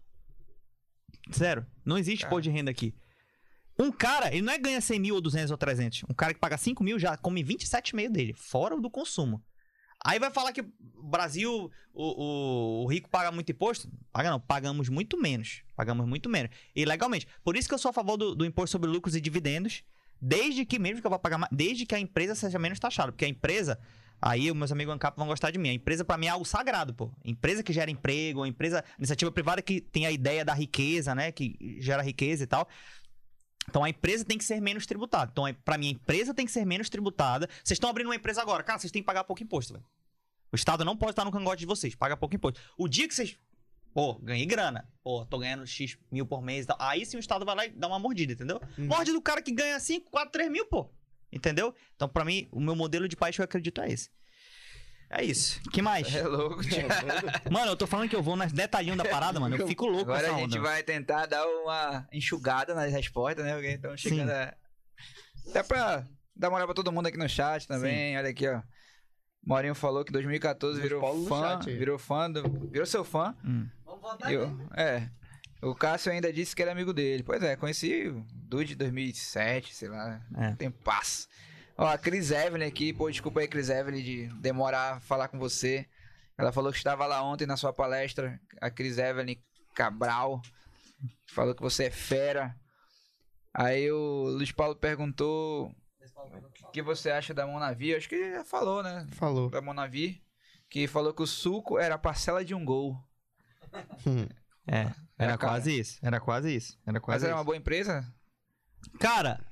Zero. 1.33 1.65
Não 1.85 1.97
existe 1.97 2.25
imposto 2.25 2.43
de 2.43 2.49
renda 2.49 2.71
aqui. 2.71 2.93
Um 3.77 3.91
cara, 3.91 4.27
ele 4.33 4.41
não 4.41 4.51
é 4.51 4.57
ganha 4.57 4.81
100 4.81 4.99
mil 4.99 5.15
ou 5.15 5.21
200 5.21 5.51
ou 5.51 5.57
300. 5.57 6.03
Um 6.09 6.13
cara 6.13 6.33
que 6.33 6.39
paga 6.39 6.57
5 6.57 6.83
mil 6.83 6.99
já 6.99 7.15
come 7.15 7.43
27,5 7.43 8.09
dele, 8.09 8.33
fora 8.33 8.79
do 8.79 8.89
consumo. 8.89 9.41
Aí 10.03 10.17
vai 10.19 10.31
falar 10.31 10.51
que 10.53 10.61
o 10.61 11.03
Brasil, 11.09 11.69
o, 11.93 12.03
o- 12.23 12.83
o 12.83 12.87
rico 12.87 13.09
paga 13.09 13.31
muito 13.31 13.51
imposto? 13.51 13.89
Paga 14.11 14.31
não, 14.31 14.39
pagamos 14.39 14.87
muito 14.89 15.17
menos. 15.19 15.61
Pagamos 15.75 16.07
muito 16.07 16.29
menos. 16.29 16.51
E 16.75 16.85
legalmente. 16.85 17.27
Por 17.43 17.55
isso 17.57 17.67
que 17.67 17.73
eu 17.73 17.77
sou 17.79 17.89
a 17.89 17.93
favor 17.93 18.15
do, 18.17 18.33
do 18.35 18.45
imposto 18.45 18.71
sobre 18.71 18.89
lucros 18.89 19.15
e 19.15 19.21
dividendos, 19.21 19.83
desde 20.21 20.65
que, 20.65 20.79
mesmo 20.79 21.01
que 21.01 21.07
eu 21.07 21.11
vá 21.11 21.19
pagar 21.19 21.37
mais, 21.37 21.51
desde 21.51 21.85
que 21.85 21.95
a 21.95 21.99
empresa 21.99 22.35
seja 22.35 22.59
menos 22.59 22.79
taxada. 22.79 23.11
Porque 23.11 23.25
a 23.25 23.27
empresa, 23.27 23.79
aí 24.21 24.53
meus 24.53 24.71
amigos 24.71 24.93
ANCAP 24.93 25.17
vão 25.17 25.27
gostar 25.27 25.51
de 25.51 25.57
mim. 25.57 25.69
A 25.69 25.73
empresa, 25.73 26.03
pra 26.03 26.17
mim, 26.17 26.27
é 26.27 26.29
algo 26.29 26.45
sagrado, 26.45 26.93
pô. 26.93 27.11
Empresa 27.23 27.63
que 27.63 27.73
gera 27.73 27.89
emprego, 27.89 28.45
empresa, 28.45 28.83
iniciativa 28.97 29.31
privada 29.31 29.61
que 29.61 29.81
tem 29.81 30.05
a 30.05 30.11
ideia 30.11 30.43
da 30.43 30.53
riqueza, 30.53 31.13
né? 31.15 31.31
Que 31.31 31.77
gera 31.79 32.01
riqueza 32.01 32.43
e 32.43 32.47
tal. 32.47 32.67
Então 33.69 33.83
a 33.83 33.89
empresa 33.89 34.25
tem 34.25 34.37
que 34.37 34.43
ser 34.43 34.59
menos 34.59 34.85
tributada. 34.85 35.31
Então, 35.31 35.45
pra 35.63 35.77
mim, 35.77 35.87
a 35.87 35.91
empresa 35.91 36.33
tem 36.33 36.45
que 36.45 36.51
ser 36.51 36.65
menos 36.65 36.89
tributada. 36.89 37.47
Vocês 37.63 37.75
estão 37.75 37.89
abrindo 37.89 38.07
uma 38.07 38.15
empresa 38.15 38.41
agora. 38.41 38.63
Cara, 38.63 38.79
vocês 38.79 38.91
têm 38.91 39.01
que 39.01 39.05
pagar 39.05 39.23
pouco 39.23 39.43
imposto, 39.43 39.73
velho. 39.73 39.85
O 40.51 40.55
Estado 40.55 40.83
não 40.83 40.97
pode 40.97 41.11
estar 41.11 41.23
no 41.23 41.31
cangote 41.31 41.59
de 41.59 41.65
vocês. 41.65 41.95
Paga 41.95 42.17
pouco 42.17 42.35
imposto. 42.35 42.59
O 42.77 42.87
dia 42.87 43.07
que 43.07 43.13
vocês. 43.13 43.37
Pô, 43.93 44.15
ganhei 44.19 44.45
grana. 44.45 44.87
Pô, 45.03 45.25
tô 45.25 45.39
ganhando 45.39 45.65
X 45.65 45.97
mil 46.11 46.25
por 46.25 46.41
mês 46.41 46.65
e 46.65 46.67
tal. 46.67 46.77
Aí 46.79 47.05
sim 47.05 47.17
o 47.17 47.19
Estado 47.19 47.45
vai 47.45 47.55
lá 47.55 47.65
e 47.65 47.69
dá 47.69 47.87
uma 47.87 47.99
mordida, 47.99 48.33
entendeu? 48.33 48.61
Uhum. 48.77 48.85
Morde 48.85 49.11
do 49.11 49.21
cara 49.21 49.41
que 49.41 49.51
ganha 49.51 49.79
5, 49.79 50.09
4, 50.11 50.31
3 50.31 50.51
mil, 50.51 50.65
pô. 50.65 50.89
Entendeu? 51.31 51.75
Então, 51.95 52.07
pra 52.09 52.25
mim, 52.25 52.47
o 52.51 52.59
meu 52.59 52.75
modelo 52.75 53.07
de 53.07 53.15
país 53.15 53.35
que 53.35 53.41
eu 53.41 53.45
acredito 53.45 53.81
é 53.81 53.91
esse. 53.91 54.09
É 55.11 55.23
isso. 55.23 55.59
que 55.71 55.81
mais? 55.81 56.13
É 56.13 56.23
louco, 56.23 56.61
tio. 56.67 56.87
Mano, 57.51 57.71
eu 57.71 57.75
tô 57.75 57.87
falando 57.87 58.07
que 58.09 58.15
eu 58.15 58.21
vou 58.21 58.35
nas 58.35 58.51
detalhinhos 58.51 58.97
da 58.97 59.05
parada, 59.05 59.39
mano. 59.39 59.55
Eu 59.55 59.67
fico 59.67 59.85
louco 59.87 60.11
Agora 60.11 60.31
a 60.35 60.39
gente 60.39 60.57
onda. 60.57 60.61
vai 60.61 60.83
tentar 60.83 61.25
dar 61.25 61.45
uma 61.47 62.07
enxugada 62.11 62.75
nas 62.75 62.91
respostas, 62.91 63.43
né? 63.43 63.53
Porque 63.53 63.67
estão 63.69 63.97
chegando 63.97 64.29
a... 64.29 64.53
Até 65.49 65.63
pra 65.63 66.07
dar 66.35 66.49
uma 66.49 66.57
olhada 66.57 66.67
pra 66.67 66.75
todo 66.75 66.91
mundo 66.91 67.07
aqui 67.07 67.17
no 67.17 67.27
chat 67.27 67.67
também. 67.67 68.17
Olha 68.17 68.29
aqui, 68.29 68.47
ó. 68.47 68.61
Maurinho 69.45 69.75
falou 69.75 70.03
que 70.03 70.11
2014 70.11 70.73
Luiz 70.73 70.83
virou 70.83 71.01
Paulo 71.01 71.27
fã, 71.27 71.41
chat 71.41 71.65
virou 71.77 71.97
fã 71.97 72.29
do, 72.29 72.43
virou 72.69 72.85
seu 72.85 73.03
fã. 73.03 73.35
Hum. 73.43 73.67
Vamos 73.85 74.01
votar 74.01 74.31
Eu, 74.31 74.57
é. 74.75 75.09
O 75.61 75.75
Cássio 75.75 76.11
ainda 76.11 76.31
disse 76.31 76.55
que 76.55 76.61
era 76.61 76.71
amigo 76.71 76.93
dele. 76.93 77.23
Pois 77.23 77.41
é, 77.43 77.55
conheci 77.55 78.07
o 78.07 78.25
Dude 78.33 78.73
em 78.73 78.77
2007, 78.77 79.75
sei 79.75 79.89
lá. 79.89 80.21
É. 80.37 80.55
Tem 80.55 80.71
paz. 80.71 81.27
Ó, 81.77 81.85
a 81.87 81.97
Cris 81.97 82.31
Evelyn 82.31 82.67
aqui, 82.67 82.93
pô, 82.93 83.09
desculpa 83.09 83.41
aí, 83.41 83.47
Cris 83.47 83.69
Evelyn, 83.69 84.03
de 84.03 84.27
demorar 84.39 84.95
a 84.95 84.99
falar 84.99 85.27
com 85.27 85.37
você. 85.37 85.85
Ela 86.37 86.51
falou 86.51 86.71
que 86.71 86.77
estava 86.77 87.05
lá 87.05 87.21
ontem 87.21 87.45
na 87.45 87.57
sua 87.57 87.73
palestra. 87.73 88.39
A 88.61 88.69
Cris 88.69 88.97
Evelyn 88.97 89.37
Cabral. 89.75 90.41
Falou 91.27 91.53
que 91.53 91.61
você 91.61 91.85
é 91.85 91.91
fera. 91.91 92.55
Aí 93.53 93.91
o 93.91 94.29
Luiz 94.29 94.51
Paulo 94.51 94.75
perguntou 94.75 95.73
o 96.63 96.71
que 96.71 96.81
você 96.81 97.09
acha 97.11 97.33
da 97.33 97.45
Monavi. 97.47 97.95
Acho 97.95 98.07
que 98.09 98.31
já 98.33 98.43
falou, 98.45 98.81
né? 98.83 99.05
Falou. 99.11 99.49
Da 99.49 99.61
Monavi. 99.61 100.21
Que 100.69 100.87
falou 100.87 101.13
que 101.13 101.21
o 101.23 101.27
suco 101.27 101.79
era 101.79 101.95
a 101.95 101.99
parcela 101.99 102.43
de 102.45 102.53
um 102.53 102.63
gol. 102.63 102.95
É, 104.67 104.81
era 105.17 105.33
É, 105.33 105.37
cara. 105.37 105.37
quase 105.37 105.79
isso. 105.79 105.99
Era 106.01 106.19
quase 106.19 106.55
isso. 106.55 106.77
Era 106.85 106.93
Mas 106.93 107.01
quase 107.03 107.25
era 107.25 107.33
uma 107.35 107.39
isso. 107.41 107.45
boa 107.45 107.57
empresa? 107.57 108.13
Cara, 108.99 109.43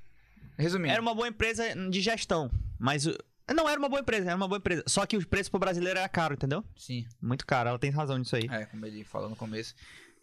Resumindo. 0.58 0.92
era 0.94 1.02
uma 1.02 1.14
boa 1.16 1.28
empresa 1.28 1.64
de 1.90 2.02
gestão, 2.02 2.50
mas 2.80 3.06
o- 3.06 3.18
não 3.54 3.68
era 3.68 3.80
uma 3.80 3.90
boa 3.90 4.02
empresa, 4.02 4.28
era 4.28 4.36
uma 4.36 4.48
boa 4.48 4.58
empresa. 4.60 4.84
Só 4.88 5.06
que 5.06 5.18
o 5.18 5.28
preço 5.28 5.50
pro 5.50 5.60
brasileiro 5.60 5.98
era 6.00 6.08
caro, 6.08 6.36
entendeu? 6.36 6.64
Sim. 6.76 7.06
Muito 7.22 7.46
caro, 7.46 7.70
ela 7.70 7.80
tem 7.80 7.90
razão 7.90 8.18
nisso 8.18 8.36
aí. 8.36 8.48
É, 8.50 8.66
como 8.66 8.86
ele 8.86 9.04
falou 9.04 9.30
no 9.30 9.36
começo. 9.36 9.74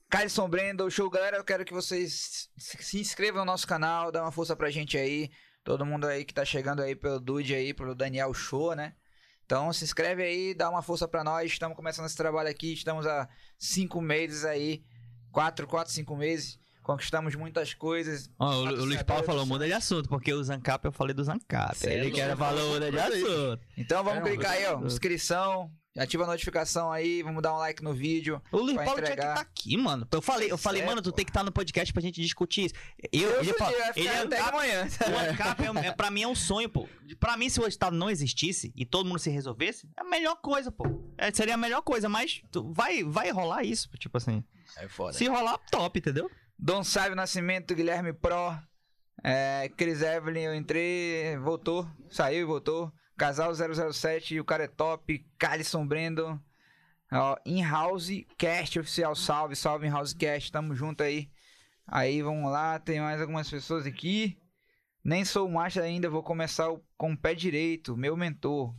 Carlson 0.09 0.49
Brendel, 0.49 0.89
show, 0.91 1.11
galera. 1.11 1.37
Eu 1.39 1.45
quero 1.45 1.65
que 1.65 1.73
vocês 1.73 2.49
se 2.57 2.83
se 2.83 3.01
inscrevam 3.01 3.41
no 3.41 3.47
nosso 3.51 3.67
canal, 3.67 4.13
dá 4.13 4.23
uma 4.23 4.31
força 4.33 4.55
pra 4.55 4.71
gente 4.71 4.97
aí. 4.97 5.31
Todo 5.65 5.87
mundo 5.87 6.07
aí 6.07 6.25
que 6.25 6.35
tá 6.35 6.45
chegando 6.45 6.83
aí 6.83 6.95
pelo 6.95 7.19
Dude 7.19 7.55
aí, 7.55 7.73
pelo 7.73 7.95
Daniel 7.95 8.33
Show, 8.35 8.75
né? 8.75 8.93
Então 9.47 9.73
se 9.73 9.83
inscreve 9.85 10.23
aí, 10.23 10.55
dá 10.55 10.69
uma 10.71 10.83
força 10.83 11.09
pra 11.09 11.25
nós. 11.25 11.51
Estamos 11.51 11.75
começando 11.75 12.07
esse 12.07 12.17
trabalho 12.17 12.49
aqui, 12.51 12.75
estamos 12.75 13.07
há 13.07 13.29
cinco 13.59 14.01
meses 14.01 14.45
aí. 14.45 14.85
Quatro, 15.33 15.67
quatro, 15.67 15.93
cinco 15.93 16.15
meses. 16.17 16.59
Conquistamos 16.83 17.35
muitas 17.35 17.73
coisas. 17.73 18.31
Ó, 18.39 18.57
o, 18.57 18.63
o 18.67 18.85
Luiz 18.85 19.03
Paulo 19.03 19.25
falou, 19.25 19.47
muda 19.47 19.67
de 19.67 19.73
assunto, 19.73 20.07
porque 20.07 20.35
o 20.35 20.45
Zancap 20.45 20.85
eu 20.85 20.93
falei 20.93 21.15
do 21.15 21.25
Zancap. 21.25 21.75
É 21.83 21.95
Ele 21.95 22.11
quer 22.11 22.37
falou, 22.37 22.75
muda 22.75 22.91
de 22.91 22.99
assunto. 22.99 23.61
Então 23.77 24.05
vamos 24.05 24.21
É, 24.21 24.31
clicar 24.31 24.53
aí, 24.53 24.67
ó. 24.67 24.81
Inscrição. 24.85 25.73
Ativa 25.97 26.25
a 26.25 26.27
notificação 26.27 26.91
aí, 26.91 27.23
vamos 27.23 27.41
dar 27.41 27.55
um 27.55 27.59
like 27.59 27.81
no 27.83 27.95
vídeo. 27.95 28.43
O 28.51 28.57
Luiz 28.59 28.75
Paulo 28.75 28.95
tinha 28.95 28.95
que 28.97 29.13
entregar. 29.13 29.29
estar 29.35 29.41
aqui, 29.43 29.77
mano. 29.77 30.09
Eu 30.11 30.21
falei, 30.21 30.51
eu 30.51 30.59
falei, 30.59 30.81
Certo, 30.81 30.91
mano, 30.91 31.03
tu 31.03 31.11
pô. 31.11 31.17
tem 31.17 31.25
que 31.25 31.31
estar 31.31 31.45
no 31.45 31.53
podcast 31.53 31.93
pra 31.93 32.03
gente 32.03 32.21
discutir 32.21 32.65
isso. 32.65 32.75
Eu, 33.13 33.21
ele, 33.21 33.25
Eu 33.25 33.41
ele 33.43 33.53
ficar 33.53 33.73
é 33.73 34.19
até 34.19 34.41
amanhã. 34.41 34.89
O 35.15 35.31
ANCAP 35.31 35.61
é, 35.63 35.87
é, 35.87 35.93
pra 35.93 36.11
mim 36.11 36.23
é 36.23 36.27
um 36.29 36.35
sonho, 36.35 36.69
pô. 36.69 36.89
Pra 37.21 37.37
mim, 37.37 37.49
se 37.49 37.61
o 37.61 37.67
Estado 37.69 37.95
não 37.95 38.11
existisse 38.11 38.73
e 38.75 38.85
todo 38.85 39.07
mundo 39.07 39.21
se 39.21 39.31
resolvesse, 39.31 39.87
é 39.97 40.01
a 40.01 40.05
melhor 40.05 40.35
coisa, 40.43 40.73
pô. 40.73 40.85
É, 41.17 41.33
seria 41.33 41.55
a 41.55 41.57
melhor 41.57 41.81
coisa, 41.83 42.09
mas 42.09 42.43
tu- 42.51 42.73
vai, 42.73 43.05
vai 43.05 43.31
rolar 43.31 43.63
isso, 43.63 43.89
tipo 43.97 44.17
assim. 44.17 44.43
É 44.79 44.89
foda. 44.89 45.13
Se 45.13 45.27
rolar, 45.29 45.59
top, 45.71 45.97
entendeu? 46.01 46.29
Dom 46.59 46.83
Sávio 46.83 47.15
Nascimento, 47.15 47.73
Guilherme 47.73 48.13
Pro, 48.13 48.59
é, 49.23 49.71
Cris 49.77 50.03
Evelyn, 50.03 50.43
eu 50.43 50.55
entrei, 50.57 51.37
voltou, 51.39 51.89
saiu 52.11 52.41
e 52.41 52.45
voltou. 52.45 52.93
Casal 53.17 53.53
007, 53.55 54.41
o 54.41 54.45
cara 54.45 54.65
é 54.65 54.69
top. 54.69 55.25
Calisson 55.39 55.87
Brandon, 55.87 56.39
Ó, 57.13 57.37
In-House 57.47 58.09
Cast 58.37 58.79
oficial, 58.81 59.15
salve, 59.15 59.55
salve 59.55 59.87
In-House 59.87 60.13
Cast, 60.15 60.51
tamo 60.51 60.75
junto 60.75 61.03
aí. 61.03 61.31
Aí, 61.87 62.23
vamos 62.23 62.51
lá, 62.51 62.79
tem 62.79 63.01
mais 63.01 63.21
algumas 63.21 63.49
pessoas 63.49 63.87
aqui. 63.87 64.37
Nem 65.05 65.25
sou 65.25 65.49
macho 65.49 65.81
ainda, 65.81 66.09
vou 66.09 66.23
começar 66.23 66.67
com 66.97 67.13
o 67.13 67.17
pé 67.17 67.35
direito, 67.35 67.97
meu 67.97 68.17
mentor. 68.17 68.75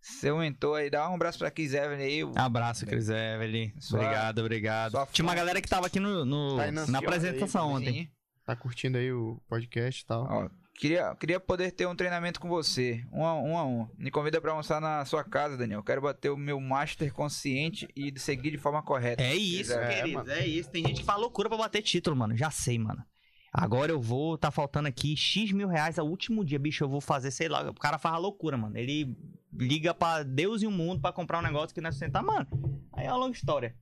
Seu 0.00 0.38
mentor 0.38 0.78
aí, 0.78 0.90
dá 0.90 1.08
um 1.10 1.14
abraço 1.14 1.38
pra 1.38 1.50
Chris 1.50 1.72
Evelyn 1.74 2.04
aí. 2.04 2.22
o- 2.24 2.32
Abraço, 2.36 2.86
Chris 2.86 3.08
Evelyn. 3.08 3.72
Sua- 3.80 3.98
Obrigado, 4.00 4.38
obrigado. 4.38 5.06
Tinha 5.10 5.24
uma 5.26 5.34
galera 5.34 5.60
que 5.60 5.68
tava 5.68 5.86
aqui 5.86 5.98
no, 5.98 6.24
no- 6.24 6.56
Tá 6.56 6.70
na 6.70 6.98
apresentação 6.98 7.70
aí, 7.70 7.74
ontem. 7.88 8.12
Tá 8.44 8.54
curtindo 8.54 8.96
aí 8.98 9.10
o 9.12 9.40
podcast 9.48 10.02
e 10.02 10.06
tal. 10.06 10.26
Ó, 10.30 10.50
queria, 10.78 11.14
queria 11.16 11.40
poder 11.40 11.72
ter 11.72 11.86
um 11.86 11.94
treinamento 11.96 12.40
com 12.40 12.48
você, 12.48 13.04
um 13.12 13.24
a 13.24 13.34
um, 13.34 13.58
a 13.58 13.64
um. 13.66 13.88
Me 13.98 14.10
convida 14.10 14.40
pra 14.40 14.52
almoçar 14.52 14.80
na 14.80 15.04
sua 15.04 15.24
casa, 15.24 15.56
Daniel. 15.56 15.82
Quero 15.82 16.00
bater 16.00 16.30
o 16.30 16.36
meu 16.36 16.58
master 16.60 17.12
consciente 17.12 17.88
e 17.94 18.16
seguir 18.18 18.50
de 18.52 18.58
forma 18.58 18.82
correta. 18.82 19.22
É 19.22 19.34
isso, 19.34 19.72
É, 19.74 19.96
querido. 19.98 20.18
mano. 20.18 20.30
É 20.30 20.46
isso. 20.46 20.70
Tem 20.70 20.86
gente 20.86 21.00
que 21.00 21.04
faz 21.06 21.18
loucura 21.20 21.48
pra 21.48 21.58
bater 21.58 21.82
título, 21.82 22.16
mano. 22.16 22.36
Já 22.36 22.50
sei, 22.50 22.78
mano. 22.78 23.04
Agora 23.52 23.90
eu 23.90 24.00
vou, 24.00 24.36
tá 24.38 24.50
faltando 24.50 24.88
aqui 24.88 25.16
X 25.16 25.52
mil 25.52 25.68
reais 25.68 25.98
ao 25.98 26.06
último 26.06 26.44
dia, 26.44 26.58
bicho. 26.58 26.84
Eu 26.84 26.88
vou 26.88 27.00
fazer, 27.00 27.30
sei 27.30 27.48
lá. 27.48 27.68
O 27.68 27.74
cara 27.74 27.98
faz 27.98 28.14
a 28.14 28.18
loucura, 28.18 28.56
mano. 28.56 28.76
Ele 28.76 29.16
liga 29.52 29.92
pra 29.94 30.22
Deus 30.22 30.62
e 30.62 30.66
o 30.66 30.70
mundo 30.70 31.00
pra 31.00 31.12
comprar 31.12 31.38
um 31.38 31.42
negócio 31.42 31.74
que 31.74 31.80
não 31.80 31.88
é 31.88 31.92
sustentar, 31.92 32.22
mano. 32.22 32.46
Aí 32.92 33.06
é 33.06 33.10
uma 33.10 33.16
longa 33.18 33.34
história. 33.36 33.74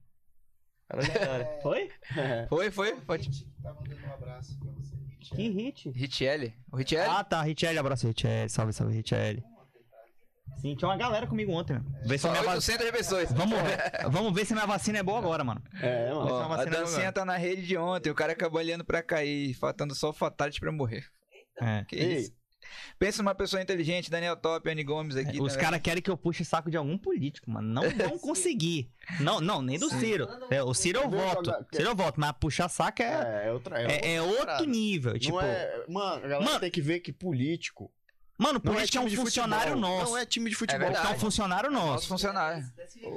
É 0.89 0.95
uma 0.95 1.01
longa 1.03 1.13
história. 1.19 1.49
Foi? 1.61 1.89
Foi, 2.47 2.71
foi? 2.71 2.95
Pode. 3.01 3.45
Tá 3.61 3.73
mandando 3.73 4.07
um 4.07 4.13
abraço 4.13 4.57
pra 4.57 4.71
você. 4.71 4.95
Que 5.35 5.49
hit. 5.49 5.89
Richelle? 5.91 6.53
O 6.71 6.77
Richelle? 6.77 7.09
Ah, 7.09 7.23
tá. 7.23 7.41
Richelle, 7.41 7.77
abraço, 7.79 8.07
Richelle. 8.07 8.49
Salve, 8.49 8.73
salve, 8.73 8.93
Richelle. 8.95 9.43
Sim, 10.61 10.75
tinha 10.75 10.87
uma 10.89 10.97
galera 10.97 11.27
comigo 11.27 11.51
ontem, 11.51 11.73
mano. 11.73 11.85
Vê 12.05 12.17
se 12.17 12.25
a 12.25 12.29
Só 12.29 12.31
minha 12.31 12.43
va- 12.43 12.55
800 12.55 12.89
pessoas. 12.91 13.31
Vamos 13.31 13.59
ver, 13.61 13.77
vamos 14.09 14.33
ver 14.33 14.45
se 14.45 14.53
minha 14.53 14.65
vacina 14.65 14.97
é 14.99 15.03
boa 15.03 15.19
agora, 15.19 15.43
mano. 15.43 15.61
É, 15.81 16.09
mano. 16.13 16.29
É 16.29 16.31
Ó, 16.33 16.37
uma 16.37 16.45
a 16.45 16.57
vacina 16.57 16.77
dancinha 16.77 16.97
agora. 16.99 17.11
tá 17.13 17.25
na 17.25 17.37
rede 17.37 17.61
de 17.67 17.77
ontem, 17.77 18.09
o 18.09 18.15
cara 18.15 18.31
acabou 18.33 18.59
olhando 18.59 18.83
pra 18.83 19.03
cair, 19.03 19.53
faltando 19.55 19.93
só 19.93 20.09
o 20.09 20.13
fatality 20.13 20.59
pra 20.59 20.71
morrer. 20.71 21.05
É. 21.61 21.83
Que 21.87 21.95
Ei. 21.95 22.17
isso? 22.17 22.31
Pensa 22.99 23.21
numa 23.21 23.35
pessoa 23.35 23.61
inteligente, 23.61 24.09
Daniel 24.09 24.35
Top, 24.35 24.69
Anny 24.69 24.83
Gomes 24.83 25.15
aqui. 25.15 25.41
Os 25.41 25.55
né? 25.55 25.61
caras 25.61 25.81
querem 25.81 26.01
que 26.01 26.09
eu 26.09 26.17
puxe 26.17 26.43
saco 26.45 26.69
de 26.71 26.77
algum 26.77 26.97
político, 26.97 27.49
mano. 27.51 27.67
Não 27.67 27.83
vão 28.09 28.17
conseguir. 28.19 28.91
Não, 29.19 29.39
não, 29.39 29.61
nem 29.61 29.77
do 29.79 29.89
Ciro. 29.89 30.27
É, 30.49 30.61
o 30.63 30.73
Ciro 30.73 30.99
eu 30.99 31.09
voto. 31.09 31.45
jogar- 31.45 31.65
Ciro 31.73 31.89
eu 31.89 31.95
voto, 31.95 32.19
mas 32.19 32.31
puxar 32.39 32.69
saco 32.69 33.01
é, 33.01 33.43
É, 33.43 33.47
é 33.47 33.51
outra. 33.51 33.81
é, 33.81 34.15
é 34.15 34.21
outro 34.21 34.65
nível. 34.65 35.17
Tipo, 35.19 35.39
é, 35.41 35.85
mano, 35.87 36.15
a 36.15 36.27
galera 36.27 36.43
Mano, 36.45 36.59
tem 36.59 36.71
que 36.71 36.81
ver 36.81 36.99
que 36.99 37.11
político. 37.13 37.91
Mano, 38.37 38.59
político 38.59 38.97
é, 38.97 39.01
um 39.01 39.03
time 39.05 39.09
de 39.09 39.17
funcionário 39.17 39.73
futebol. 39.73 39.97
nosso. 39.99 40.11
Não 40.11 40.17
é 40.17 40.25
time 40.25 40.49
de 40.49 40.55
futebol. 40.55 40.79
verdade. 40.81 41.07
é 41.07 41.15
um 41.15 41.19
funcionário 41.19 41.71
Nosso 41.71 41.85
nosso. 41.87 42.07
funcionário. 42.07 42.65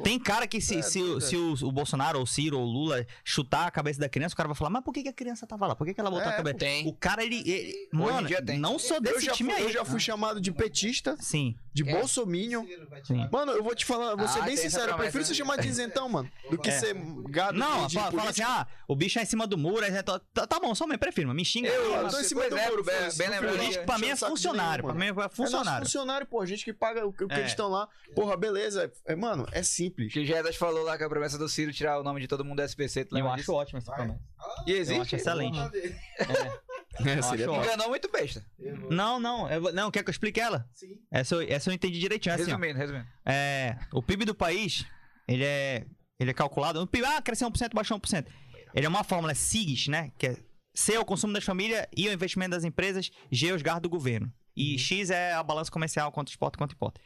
Tem 0.03 0.19
cara 0.19 0.47
que 0.47 0.61
se, 0.61 0.77
É, 0.79 0.83
se, 0.83 1.21
se 1.21 1.37
o, 1.37 1.55
o 1.63 1.73
Bolsonaro, 1.73 2.19
ou 2.19 2.25
o 2.25 2.27
Ciro, 2.27 2.59
ou 2.59 2.65
o 2.67 2.71
Lula 2.71 3.07
chutar 3.25 3.67
a 3.67 3.71
cabeça 3.71 4.01
da 4.01 4.09
criança, 4.09 4.35
o 4.35 4.37
cara 4.37 4.49
vai 4.49 4.57
falar, 4.57 4.71
mas 4.71 4.83
por 4.85 4.93
que, 4.93 5.03
que 5.03 5.09
a 5.09 5.13
criança 5.13 5.47
tava 5.47 5.67
lá? 5.67 5.77
Por 5.77 5.87
que, 5.87 5.95
que 5.95 6.01
ela 6.01 6.11
botou 6.11 6.27
É, 6.27 6.35
a 6.35 6.37
cabeça? 6.37 6.59
Tem. 6.59 6.87
O 6.89 6.93
cara, 6.93 7.23
ele. 7.25 7.39
ele- 7.49 7.89
mano, 7.93 8.27
dia 8.27 8.43
tem. 8.43 8.59
não 8.59 8.79
sou 8.79 8.97
Eu 8.97 9.03
desse 9.03 9.27
já, 9.27 9.33
time 9.33 9.51
fui, 9.53 9.59
aí. 9.61 9.67
eu 9.67 9.73
já 9.73 9.85
fui 9.85 10.01
chamado 10.01 10.41
de 10.41 10.51
petista, 10.53 11.17
Sim. 11.21 11.55
de 11.73 11.85
Quem? 11.85 11.95
bolsominion. 11.95 12.65
Sim. 13.05 13.29
Mano, 13.31 13.53
eu 13.53 13.63
vou 13.63 13.75
te 13.75 13.85
falar, 13.85 14.15
vou 14.17 14.27
ser 14.29 14.41
Ah, 14.41 14.43
bem 14.43 14.57
sincero, 14.57 14.93
eu 14.93 14.97
prefiro 14.97 15.19
né? 15.23 15.25
ser 15.29 15.35
chamado 15.35 15.61
de 15.63 15.69
isentão, 15.69 16.09
mano, 16.09 16.31
do 16.51 16.59
que 16.59 16.71
É. 16.71 16.73
ser 16.79 16.95
gado 17.29 17.59
Não, 17.59 17.83
de, 17.87 17.89
de 17.93 17.95
fala, 17.99 18.13
fala 18.13 18.31
assim, 18.31 18.43
ah, 18.43 18.67
o 18.89 18.97
bicho 18.97 19.19
é 19.19 19.23
em 19.23 19.27
cima 19.27 19.47
do 19.47 19.57
muro, 19.59 19.85
tá, 20.03 20.21
tá, 20.33 20.47
tá 20.47 20.61
bom, 20.61 20.75
só 20.75 20.87
me 20.87 20.97
prefiro, 20.99 21.29
mas 21.29 21.37
me 21.37 21.45
xinga. 21.45 21.69
Eu- 21.69 21.95
Eu 21.95 22.09
tô 22.09 22.19
em 22.21 22.25
cima 22.25 22.49
do 22.49 22.57
é, 22.57 22.69
muro, 22.71 22.83
bem- 22.85 23.29
lembrado. 23.29 23.57
político 23.57 23.85
pra 23.87 23.99
mim 23.99 24.09
é 24.09 24.17
funcionário, 24.17 24.85
pra 24.85 24.95
mim 24.95 25.10
é 25.19 25.25
É 25.25 25.29
funcionário. 25.29 25.85
funcionário, 25.87 26.27
pô, 26.27 26.45
gente 26.47 26.65
que 26.65 26.73
paga 26.73 27.07
o 27.07 27.13
que, 27.13 27.25
o 27.25 27.29
que 27.29 27.35
É. 27.35 27.39
eles 27.39 27.51
estão 27.51 27.69
lá. 27.69 27.89
Porra, 28.15 28.37
beleza. 28.37 28.93
É, 29.07 29.15
mano, 29.17 29.47
é 29.53 29.63
simples. 29.63 30.13
Que 30.13 30.21
o 30.21 30.25
Jesus 30.25 30.57
falou 30.57 30.83
lá 30.85 30.97
que 30.99 31.05
a 31.05 31.09
promessa 31.09 31.37
do 31.39 31.49
Ciro 31.49 31.73
tirar 31.73 31.99
o 31.99 32.03
nome 32.03 32.21
de 32.21 32.29
todo 32.29 32.45
mundo 32.45 32.57
do 32.59 32.63
SPC, 32.63 33.05
tu 33.05 33.17
Eu 33.19 33.27
acho 33.29 33.37
disso? 33.39 33.53
ótimo 33.55 33.79
essa 33.79 33.93
promessa. 33.93 34.21
E 34.67 34.73
Eu 34.73 34.77
existe? 34.79 35.01
acho 35.01 35.17
excelente. 35.17 35.59
É, 35.59 37.23
seria 37.23 37.45
acho 37.45 37.45
top. 37.47 37.67
Enganou 37.67 37.89
muito 37.89 38.11
besta. 38.11 38.45
Não, 38.91 39.19
não, 39.21 39.49
eu 39.51 39.73
não, 39.73 39.91
quer 39.91 40.03
que 40.03 40.11
eu 40.11 40.13
explique 40.13 40.41
ela? 40.41 40.69
Sim. 40.75 40.99
Essa, 41.11 41.35
eu- 41.37 41.43
essa 41.43 41.71
eu 41.71 41.75
entendi 41.75 41.99
direitinho, 41.99 42.33
é 42.33 42.35
assim, 42.35 42.45
ó. 42.45 42.47
Resumindo, 42.57 42.79
resumindo. 42.79 43.07
É, 43.25 43.77
o 43.93 44.03
PIB 44.03 44.25
do 44.25 44.35
país, 44.35 44.85
ele 45.27 45.45
é, 45.45 45.87
ele 46.19 46.31
é 46.31 46.35
calculado, 46.35 46.81
o 46.83 46.87
PIB, 46.87 47.05
ah, 47.07 47.23
cresceu 47.23 47.49
1%, 47.49 47.73
baixou 47.75 47.97
1%. 47.99 48.27
Ele 48.75 48.87
é 48.87 48.89
uma 48.89 49.03
fórmula 49.05 49.35
SIGS, 49.35 49.89
né, 49.89 50.13
que 50.19 50.27
é 50.29 50.37
C 50.75 50.95
é 50.95 51.01
o 51.01 51.05
consumo 51.05 51.33
das 51.33 51.45
famílias, 51.45 51.87
I 51.97 52.07
é 52.07 52.11
o 52.11 52.15
investimento 52.15 52.51
das 52.53 52.65
empresas, 52.65 53.11
G 53.31 53.49
é 53.49 53.53
os 53.53 53.63
gastos 53.63 53.83
do 53.83 53.89
governo. 53.89 54.33
E 54.57 54.79
X 54.79 55.11
é 55.11 55.33
a 55.33 55.43
balança 55.43 55.71
comercial, 55.71 56.11
quanto 56.13 56.29
exporta, 56.29 56.59
quanto 56.59 56.75
importa. 56.75 57.01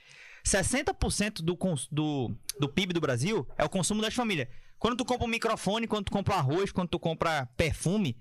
60% 0.45 1.43
do, 1.43 1.57
do, 1.91 2.37
do 2.59 2.69
PIB 2.69 2.93
do 2.93 3.01
Brasil 3.01 3.47
é 3.57 3.65
o 3.65 3.69
consumo 3.69 4.03
das 4.03 4.15
famílias. 4.15 4.49
Quando 4.79 4.97
tu 4.97 5.05
compra 5.05 5.25
um 5.25 5.31
microfone, 5.31 5.87
quando 5.87 6.07
tu 6.07 6.13
compra 6.13 6.35
arroz, 6.35 6.71
quando 6.71 6.89
tu 6.89 6.99
compra 6.99 7.47
perfume, 7.57 8.21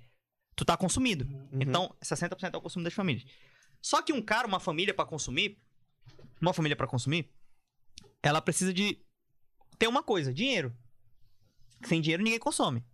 tu 0.56 0.64
tá 0.64 0.78
consumindo. 0.78 1.28
Então, 1.52 1.94
60% 2.02 2.54
é 2.54 2.58
o 2.58 2.62
consumo 2.62 2.86
das 2.86 2.94
famílias. 2.94 3.26
Só 3.82 4.02
que 4.02 4.14
um 4.14 4.22
cara, 4.22 4.48
uma 4.48 4.60
família 4.60 4.94
pra 4.94 5.06
consumir, 5.06 5.58
uma 6.40 6.54
família 6.54 6.76
pra 6.76 6.88
consumir, 6.88 7.30
ela 8.22 8.42
precisa 8.42 8.74
de 8.74 8.98
ter 9.78 9.88
uma 9.88 10.02
coisa, 10.02 10.34
dinheiro. 10.34 10.74
Sem 11.84 12.00
dinheiro 12.00 12.24
ninguém 12.24 12.40
consome. 12.40 12.86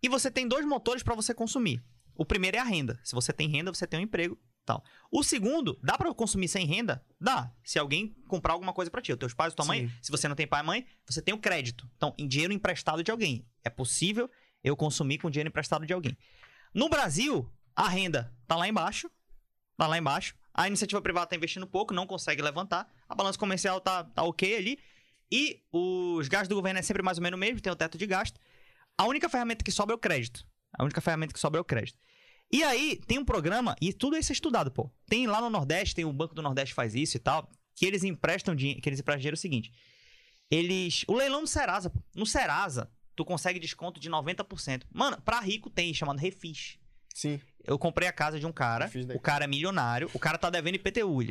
E 0.00 0.08
você 0.08 0.30
tem 0.30 0.46
dois 0.46 0.64
motores 0.64 1.02
pra 1.02 1.16
você 1.16 1.34
consumir. 1.34 1.82
O 2.14 2.24
primeiro 2.24 2.56
é 2.56 2.60
a 2.60 2.64
renda. 2.64 3.00
Se 3.02 3.12
você 3.12 3.32
tem 3.32 3.48
renda, 3.48 3.74
você 3.74 3.86
tem 3.86 3.98
um 3.98 4.02
emprego, 4.04 4.38
tal. 4.64 4.82
O 5.10 5.22
segundo, 5.22 5.78
dá 5.82 5.96
pra 5.96 6.12
consumir 6.14 6.48
sem 6.48 6.66
renda? 6.66 7.04
Dá. 7.20 7.52
Se 7.62 7.78
alguém 7.78 8.14
comprar 8.28 8.54
alguma 8.54 8.72
coisa 8.72 8.90
pra 8.90 9.00
ti, 9.00 9.12
os 9.12 9.18
teus 9.18 9.34
pais, 9.34 9.54
tua 9.54 9.64
mãe, 9.64 9.88
Sim. 9.88 9.94
se 10.02 10.10
você 10.10 10.28
não 10.28 10.34
tem 10.34 10.46
pai 10.46 10.62
e 10.62 10.66
mãe, 10.66 10.86
você 11.06 11.22
tem 11.22 11.34
o 11.34 11.38
crédito. 11.38 11.88
Então, 11.96 12.14
em 12.18 12.26
dinheiro 12.26 12.52
emprestado 12.52 13.02
de 13.02 13.10
alguém. 13.10 13.46
É 13.62 13.70
possível 13.70 14.30
eu 14.62 14.76
consumir 14.76 15.18
com 15.18 15.30
dinheiro 15.30 15.48
emprestado 15.48 15.86
de 15.86 15.92
alguém. 15.92 16.16
No 16.72 16.88
Brasil, 16.88 17.50
a 17.76 17.88
renda 17.88 18.32
tá 18.46 18.56
lá 18.56 18.66
embaixo, 18.66 19.10
tá 19.76 19.86
lá 19.86 19.98
embaixo. 19.98 20.34
A 20.52 20.66
iniciativa 20.66 21.00
privada 21.02 21.26
tá 21.26 21.36
investindo 21.36 21.66
pouco, 21.66 21.92
não 21.92 22.06
consegue 22.06 22.40
levantar. 22.40 22.88
A 23.08 23.14
balança 23.14 23.38
comercial 23.38 23.80
tá, 23.80 24.04
tá 24.04 24.22
ok 24.22 24.56
ali. 24.56 24.78
E 25.30 25.62
os 25.72 26.28
gastos 26.28 26.48
do 26.48 26.54
governo 26.54 26.78
é 26.78 26.82
sempre 26.82 27.02
mais 27.02 27.18
ou 27.18 27.22
menos 27.22 27.36
o 27.36 27.40
mesmo, 27.40 27.60
tem 27.60 27.72
o 27.72 27.76
teto 27.76 27.98
de 27.98 28.06
gasto. 28.06 28.38
A 28.96 29.04
única 29.04 29.28
ferramenta 29.28 29.64
que 29.64 29.72
sobra 29.72 29.94
é 29.94 29.96
o 29.96 29.98
crédito. 29.98 30.46
A 30.78 30.84
única 30.84 31.00
ferramenta 31.00 31.32
que 31.32 31.40
sobra 31.40 31.58
é 31.58 31.60
o 31.60 31.64
crédito. 31.64 31.98
E 32.52 32.62
aí, 32.62 33.00
tem 33.06 33.18
um 33.18 33.24
programa, 33.24 33.74
e 33.80 33.92
tudo 33.92 34.16
isso 34.16 34.30
é 34.30 34.34
estudado, 34.34 34.70
pô. 34.70 34.90
Tem 35.06 35.26
lá 35.26 35.40
no 35.40 35.50
Nordeste, 35.50 35.94
tem 35.94 36.04
o 36.04 36.12
Banco 36.12 36.34
do 36.34 36.42
Nordeste 36.42 36.74
faz 36.74 36.94
isso 36.94 37.16
e 37.16 37.20
tal, 37.20 37.50
que 37.74 37.84
eles 37.84 38.04
emprestam 38.04 38.54
dinheiro, 38.54 38.80
que 38.80 38.88
eles 38.88 39.00
emprestam 39.00 39.20
dinheiro 39.20 39.34
é 39.34 39.38
o 39.38 39.40
seguinte. 39.40 39.72
Eles. 40.50 41.04
O 41.08 41.14
leilão 41.14 41.42
do 41.42 41.48
Serasa, 41.48 41.90
pô. 41.90 42.00
No 42.14 42.26
Serasa, 42.26 42.90
tu 43.16 43.24
consegue 43.24 43.58
desconto 43.58 43.98
de 43.98 44.10
90%. 44.10 44.84
Mano, 44.92 45.20
pra 45.22 45.40
rico 45.40 45.70
tem, 45.70 45.92
chamado 45.92 46.18
Refis. 46.18 46.78
Sim. 47.14 47.40
Eu 47.64 47.78
comprei 47.78 48.08
a 48.08 48.12
casa 48.12 48.38
de 48.38 48.46
um 48.46 48.52
cara, 48.52 48.90
o 49.14 49.20
cara 49.20 49.44
é 49.44 49.46
milionário, 49.46 50.10
o 50.12 50.18
cara 50.18 50.36
tá 50.36 50.50
devendo 50.50 50.74
IPTU. 50.74 51.22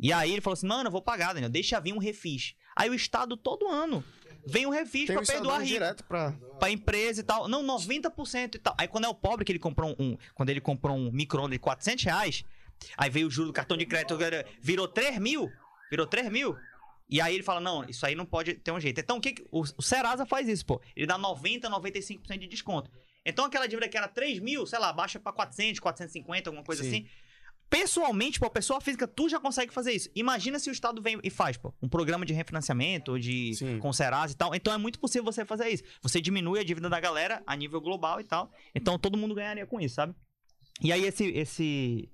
E 0.00 0.12
aí 0.12 0.32
ele 0.32 0.40
falou 0.40 0.54
assim, 0.54 0.66
mano, 0.66 0.88
eu 0.88 0.92
vou 0.92 1.02
pagar, 1.02 1.34
Daniel, 1.34 1.50
deixa 1.50 1.78
vir 1.80 1.92
um 1.92 1.98
refis. 1.98 2.54
Aí 2.74 2.90
o 2.90 2.94
Estado, 2.94 3.36
todo 3.36 3.68
ano, 3.68 4.02
vem 4.46 4.66
um 4.66 4.70
refis 4.70 5.06
Tem 5.06 5.16
pra 5.16 5.24
perdoar 5.24 5.58
rico, 5.58 5.72
direto 5.72 6.04
pra... 6.04 6.32
pra 6.58 6.70
empresa 6.70 7.20
e 7.20 7.24
tal. 7.24 7.48
Não, 7.48 7.62
90% 7.64 8.54
e 8.54 8.58
tal. 8.58 8.74
Aí 8.78 8.88
quando 8.88 9.04
é 9.04 9.08
o 9.08 9.14
pobre 9.14 9.44
que 9.44 9.52
ele 9.52 9.58
comprou 9.58 9.94
um, 9.98 10.16
quando 10.34 10.50
ele 10.50 10.60
comprou 10.60 10.96
um 10.96 11.10
micro-ondas 11.10 11.52
de 11.52 11.58
400 11.58 12.04
reais, 12.04 12.44
aí 12.96 13.10
veio 13.10 13.26
o 13.26 13.30
juro 13.30 13.48
do 13.48 13.52
cartão 13.52 13.76
de 13.76 13.86
crédito, 13.86 14.16
virou 14.60 14.88
3 14.88 15.18
mil, 15.18 15.50
virou 15.90 16.06
3 16.06 16.28
mil. 16.30 16.56
E 17.08 17.20
aí 17.20 17.34
ele 17.34 17.42
fala, 17.42 17.60
não, 17.60 17.84
isso 17.84 18.04
aí 18.06 18.14
não 18.14 18.24
pode 18.24 18.54
ter 18.54 18.72
um 18.72 18.80
jeito. 18.80 18.98
Então 19.00 19.18
o 19.18 19.20
que, 19.20 19.32
que- 19.32 19.46
o, 19.50 19.60
o 19.76 19.82
Serasa 19.82 20.24
faz 20.24 20.48
isso, 20.48 20.64
pô? 20.64 20.80
Ele 20.96 21.06
dá 21.06 21.18
90, 21.18 21.68
95% 21.68 22.38
de 22.38 22.46
desconto. 22.46 22.90
Então 23.26 23.44
aquela 23.44 23.66
dívida 23.66 23.88
que 23.88 23.96
era 23.96 24.08
3 24.08 24.38
mil, 24.40 24.66
sei 24.66 24.78
lá, 24.78 24.92
baixa 24.92 25.18
pra 25.20 25.32
400, 25.32 25.80
450, 25.80 26.50
alguma 26.50 26.64
coisa 26.64 26.82
Sim. 26.82 26.88
assim. 26.88 27.06
Pessoalmente, 27.68 28.38
pô, 28.38 28.48
pessoa 28.48 28.80
física, 28.80 29.06
tu 29.06 29.28
já 29.28 29.40
consegue 29.40 29.72
fazer 29.72 29.92
isso. 29.92 30.08
Imagina 30.14 30.58
se 30.58 30.70
o 30.70 30.72
Estado 30.72 31.02
vem 31.02 31.18
e 31.22 31.30
faz, 31.30 31.56
pô, 31.56 31.74
um 31.82 31.88
programa 31.88 32.24
de 32.24 32.32
refinanciamento, 32.32 33.18
de 33.18 33.54
Sim. 33.54 33.78
com 33.78 33.92
Serasa 33.92 34.32
e 34.32 34.36
tal. 34.36 34.54
Então 34.54 34.72
é 34.72 34.78
muito 34.78 34.98
possível 34.98 35.24
você 35.24 35.44
fazer 35.44 35.68
isso. 35.68 35.82
Você 36.02 36.20
diminui 36.20 36.60
a 36.60 36.64
dívida 36.64 36.88
da 36.88 37.00
galera 37.00 37.42
a 37.46 37.56
nível 37.56 37.80
global 37.80 38.20
e 38.20 38.24
tal. 38.24 38.50
Então 38.74 38.98
todo 38.98 39.18
mundo 39.18 39.34
ganharia 39.34 39.66
com 39.66 39.80
isso, 39.80 39.96
sabe? 39.96 40.14
E 40.80 40.92
aí 40.92 41.04
esse 41.04 41.24
esse 41.26 42.08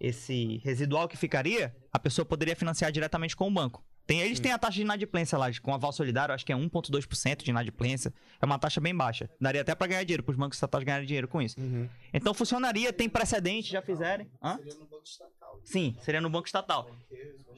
esse 0.00 0.58
residual 0.64 1.08
que 1.08 1.16
ficaria, 1.16 1.74
a 1.92 1.98
pessoa 1.98 2.24
poderia 2.26 2.56
financiar 2.56 2.90
diretamente 2.90 3.36
com 3.36 3.46
o 3.46 3.50
banco. 3.50 3.84
Tem, 4.06 4.20
eles 4.20 4.38
têm 4.38 4.52
a 4.52 4.58
taxa 4.58 4.74
de 4.74 4.82
inadimplência 4.82 5.38
lá, 5.38 5.46
com 5.62 5.72
aval 5.72 5.90
solidário, 5.92 6.34
acho 6.34 6.44
que 6.44 6.52
é 6.52 6.56
1,2% 6.56 7.42
de 7.42 7.50
inadimplência. 7.50 8.12
É 8.40 8.44
uma 8.44 8.58
taxa 8.58 8.80
bem 8.80 8.94
baixa. 8.94 9.30
Daria 9.40 9.62
até 9.62 9.74
pra 9.74 9.86
ganhar 9.86 10.04
dinheiro, 10.04 10.22
pros 10.22 10.36
bancos 10.36 10.56
estatais 10.56 10.84
ganharem 10.84 11.06
dinheiro 11.06 11.26
com 11.26 11.40
isso. 11.40 11.58
Uhum. 11.58 11.88
Então 12.12 12.34
funcionaria, 12.34 12.92
tem 12.92 13.08
precedente, 13.08 13.70
já 13.70 13.80
fizerem. 13.80 14.30
Hã? 14.42 14.56
Seria 14.58 14.74
no 14.74 14.86
banco 14.86 15.04
estatal. 15.04 15.60
Sim, 15.64 15.96
seria 16.02 16.20
no 16.20 16.28
banco 16.28 16.46
estatal. 16.46 16.90
Os 17.10 17.54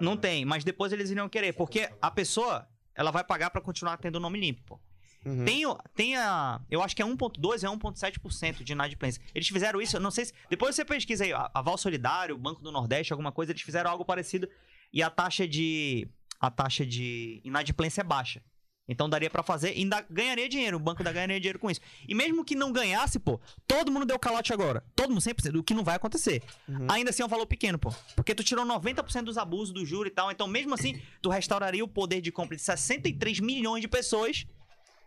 não 0.00 0.16
tem, 0.16 0.44
mas 0.44 0.64
depois 0.64 0.92
eles 0.92 1.10
iriam 1.10 1.28
querer, 1.28 1.52
porque 1.52 1.90
a 2.00 2.10
pessoa, 2.10 2.66
ela 2.94 3.10
vai 3.10 3.24
pagar 3.24 3.50
pra 3.50 3.60
continuar 3.60 3.96
tendo 3.98 4.16
o 4.16 4.20
nome 4.20 4.38
limpo, 4.38 4.62
pô. 4.66 4.80
Uhum. 5.26 5.44
Tem, 5.44 5.66
o- 5.66 5.76
tem 5.94 6.16
a. 6.16 6.60
Eu 6.70 6.80
acho 6.82 6.94
que 6.94 7.02
é 7.02 7.04
1,2% 7.04 7.64
é 7.64 7.68
1,7% 7.68 8.62
de 8.62 8.72
inadimplência. 8.72 9.20
Eles 9.34 9.48
fizeram 9.48 9.80
isso, 9.82 9.96
eu 9.96 10.00
não 10.00 10.10
sei 10.10 10.26
se. 10.26 10.32
Depois 10.48 10.74
você 10.76 10.84
pesquisa 10.84 11.24
aí, 11.24 11.32
a- 11.32 11.50
Aval 11.52 11.76
Solidário, 11.76 12.38
Banco 12.38 12.62
do 12.62 12.70
Nordeste, 12.70 13.12
alguma 13.12 13.32
coisa, 13.32 13.50
eles 13.52 13.62
fizeram 13.62 13.90
algo 13.90 14.04
parecido. 14.04 14.48
E 14.92 15.02
a 15.02 15.10
taxa 15.10 15.46
de. 15.46 16.06
a 16.40 16.50
taxa 16.50 16.86
de 16.86 17.40
inadimplência 17.44 18.02
é 18.02 18.04
baixa. 18.04 18.40
Então 18.88 19.08
daria 19.10 19.28
pra 19.28 19.42
fazer 19.42 19.72
e 19.74 19.78
ainda 19.78 20.06
ganharia 20.08 20.48
dinheiro. 20.48 20.76
O 20.76 20.78
banco 20.80 21.00
ainda 21.02 21.10
ganharia 21.12 21.40
dinheiro 21.40 21.58
com 21.58 21.68
isso. 21.68 21.80
E 22.06 22.14
mesmo 22.14 22.44
que 22.44 22.54
não 22.54 22.70
ganhasse, 22.70 23.18
pô, 23.18 23.40
todo 23.66 23.90
mundo 23.90 24.06
deu 24.06 24.16
calote 24.16 24.52
agora. 24.52 24.84
Todo 24.94 25.08
mundo 25.10 25.20
100%, 25.20 25.56
o 25.58 25.62
que 25.64 25.74
não 25.74 25.82
vai 25.82 25.96
acontecer. 25.96 26.40
Uhum. 26.68 26.86
Ainda 26.88 27.10
assim 27.10 27.20
é 27.20 27.26
um 27.26 27.28
valor 27.28 27.46
pequeno, 27.46 27.80
pô. 27.80 27.92
Porque 28.14 28.32
tu 28.32 28.44
tirou 28.44 28.64
90% 28.64 29.24
dos 29.24 29.36
abusos 29.38 29.74
do 29.74 29.84
juro 29.84 30.06
e 30.06 30.10
tal. 30.12 30.30
Então, 30.30 30.46
mesmo 30.46 30.72
assim, 30.72 31.02
tu 31.20 31.28
restauraria 31.30 31.82
o 31.84 31.88
poder 31.88 32.20
de 32.20 32.30
compra 32.30 32.54
de 32.54 32.62
63 32.62 33.40
milhões 33.40 33.80
de 33.80 33.88
pessoas. 33.88 34.46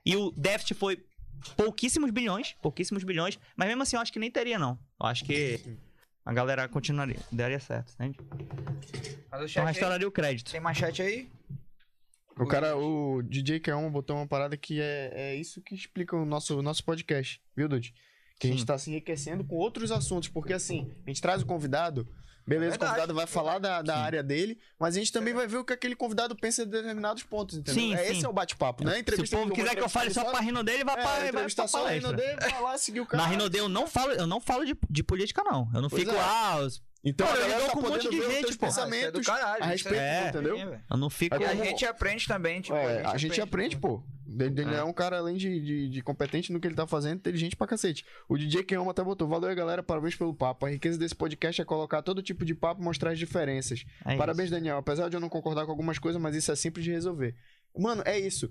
E 0.06 0.16
o 0.16 0.32
déficit 0.32 0.74
foi 0.74 1.04
pouquíssimos 1.56 2.12
bilhões. 2.12 2.56
Pouquíssimos 2.62 3.04
bilhões. 3.04 3.40
Mas 3.56 3.68
mesmo 3.68 3.84
assim, 3.84 3.96
eu 3.96 4.02
acho 4.02 4.12
que 4.12 4.20
nem 4.20 4.32
teria, 4.32 4.58
não. 4.60 4.80
Eu 5.00 5.08
acho 5.08 5.24
que 5.26 5.60
a 6.26 6.34
galera 6.34 6.68
continuaria. 6.68 7.20
Daria 7.32 7.60
certo, 7.60 7.94
entende? 7.94 8.20
Mas 9.32 9.42
o 9.42 9.46
Então 9.46 9.48
chat 9.48 9.60
aí, 9.60 9.66
restauraria 9.68 10.08
o 10.08 10.12
crédito. 10.12 10.52
tem 10.52 10.60
mais 10.62 10.78
chat 10.78 11.02
aí? 11.02 11.30
O 12.38 12.46
cara, 12.46 12.78
o 12.78 13.22
DJ 13.22 13.60
K1 13.60 13.90
botou 13.92 14.16
uma 14.16 14.28
parada 14.28 14.56
que 14.56 14.80
é, 14.80 15.12
é 15.14 15.36
isso 15.36 15.62
que 15.62 15.76
explica 15.76 16.16
o 16.16 16.26
nosso, 16.26 16.58
o 16.58 16.62
nosso 16.62 16.84
podcast, 16.86 17.42
viu, 17.56 17.68
Dude? 17.68 17.94
Que 18.40 18.48
a 18.48 18.50
gente 18.50 18.62
Sim. 18.62 18.66
tá 18.66 18.78
se 18.78 18.90
enriquecendo 18.90 19.44
com 19.44 19.56
outros 19.58 19.92
assuntos, 19.92 20.30
porque 20.30 20.54
assim, 20.54 20.90
a 21.06 21.10
gente 21.10 21.22
traz 21.22 21.42
o 21.42 21.46
convidado, 21.46 22.08
beleza, 22.50 22.76
o 22.76 22.80
convidado 22.80 23.14
vai 23.14 23.28
falar 23.28 23.60
da, 23.60 23.82
da 23.82 23.98
área 23.98 24.24
dele, 24.24 24.60
mas 24.80 24.96
a 24.96 25.00
gente 25.00 25.12
também 25.12 25.34
vai 25.34 25.48
ver 25.48 25.58
o 25.58 25.64
que 25.64 25.72
aquele 25.74 25.96
convidado 25.96 26.36
pensa 26.36 26.66
de 26.66 26.72
determinados 26.72 27.24
pontos, 27.24 27.58
entendeu? 27.58 27.82
Sim, 27.82 27.94
é, 27.94 28.06
sim. 28.06 28.12
Esse 28.14 28.26
é 28.26 28.30
o 28.30 28.34
bate-papo, 28.34 28.84
né? 28.84 28.92
Se 28.92 28.98
o 28.98 29.00
Entrevista 29.02 29.38
povo 29.38 29.54
quiser 29.54 29.76
que 29.76 29.82
eu 29.82 29.90
fale 29.90 30.14
só 30.14 30.22
entrevista 30.22 30.38
pra 30.38 30.46
Rinodê, 30.46 30.74
ele 30.74 30.84
vai 30.84 30.96
é, 31.00 31.02
pra, 31.02 31.12
vai 31.16 31.28
entrevistar 31.30 31.64
pra 31.64 31.68
só 31.70 31.80
o 31.80 31.84
palestra. 31.84 32.10
Rinodê, 32.18 32.36
vai 32.52 32.62
lá 32.62 32.78
seguir 32.78 33.00
o 33.02 33.06
cara. 33.06 33.24
Na 33.24 33.30
Rinodê 33.30 33.60
eu 33.60 33.70
não 33.70 33.88
falo, 33.88 34.12
eu 34.14 34.28
não 34.28 34.42
falo 34.42 34.66
de, 34.66 34.76
de 34.90 35.04
política, 35.04 35.44
não. 35.44 35.70
Eu 35.74 35.82
não 35.82 35.90
Pois 35.90 36.02
fico, 36.04 36.16
é. 36.16 36.20
ah, 36.20 36.58
os- 36.62 36.82
Então 37.04 37.26
Pô, 37.28 37.34
eu 37.34 37.48
lido 37.48 37.60
tá 37.66 37.72
com 37.72 37.80
um 37.80 37.90
monte 37.90 38.10
de 38.10 38.18
gente, 38.18 38.28
pô. 38.28 38.30
Ah, 38.30 38.40
isso 38.40 38.44
é 38.44 38.52
do 38.52 38.58
pensamentos 38.60 39.26
caralho, 39.26 39.64
a 39.64 39.76
isso 39.76 39.90
respeito, 39.90 40.00
é- 40.02 40.30
entendeu? 40.30 40.56
velho. 40.58 40.82
eu 40.92 40.98
não 40.98 41.10
fico. 41.10 41.36
É 41.36 41.40
E 41.40 41.46
a 41.46 41.56
gente 41.56 41.86
aprende 41.86 42.28
também, 42.28 42.60
tipo, 42.62 42.76
É, 42.76 43.06
a 43.06 43.18
gente 43.18 43.40
aprende, 43.40 43.78
pô. 43.78 44.04
Ele 44.28 44.62
ele 44.62 44.76
É. 44.76 44.78
é 44.80 44.84
um 44.84 44.94
cara, 44.94 45.18
além 45.18 45.38
de, 45.38 45.60
de, 45.60 45.90
de 45.90 46.02
competente 46.04 46.52
no 46.54 46.60
que 46.60 46.68
ele 46.68 46.76
tá 46.76 46.86
fazendo, 46.86 47.16
inteligente 47.16 47.56
pra 47.56 47.66
cacete. 47.66 48.06
O 48.28 48.38
DJ 48.38 48.64
Keoma 48.64 48.92
até 48.92 49.04
botou. 49.04 49.28
Valeu, 49.28 49.54
galera. 49.56 49.82
Parabéns 49.82 50.16
pelo 50.16 50.36
papo. 50.36 50.66
A 50.68 50.70
riqueza 50.70 51.00
desse 51.00 51.16
podcast 51.16 51.60
é 51.60 51.66
colocar 51.66 52.02
todo 52.04 52.22
tipo 52.22 52.46
de 52.46 52.54
papo 52.54 52.80
e 52.80 52.84
mostrar 52.84 53.12
as 53.12 53.18
diferenças. 53.18 53.84
É 54.06 54.16
Parabéns, 54.18 54.48
isso. 54.50 54.54
Daniel. 54.56 54.78
Apesar 54.78 55.10
de 55.10 55.16
eu 55.16 55.20
não 55.20 55.30
concordar 55.30 55.66
com 55.66 55.72
algumas 55.72 55.98
coisas, 55.98 56.22
mas 56.22 56.36
isso 56.36 56.52
é 56.52 56.56
simples 56.56 56.86
de 56.86 56.92
resolver. 56.92 57.34
Mano, 57.78 58.02
é 58.06 58.20
isso. 58.20 58.50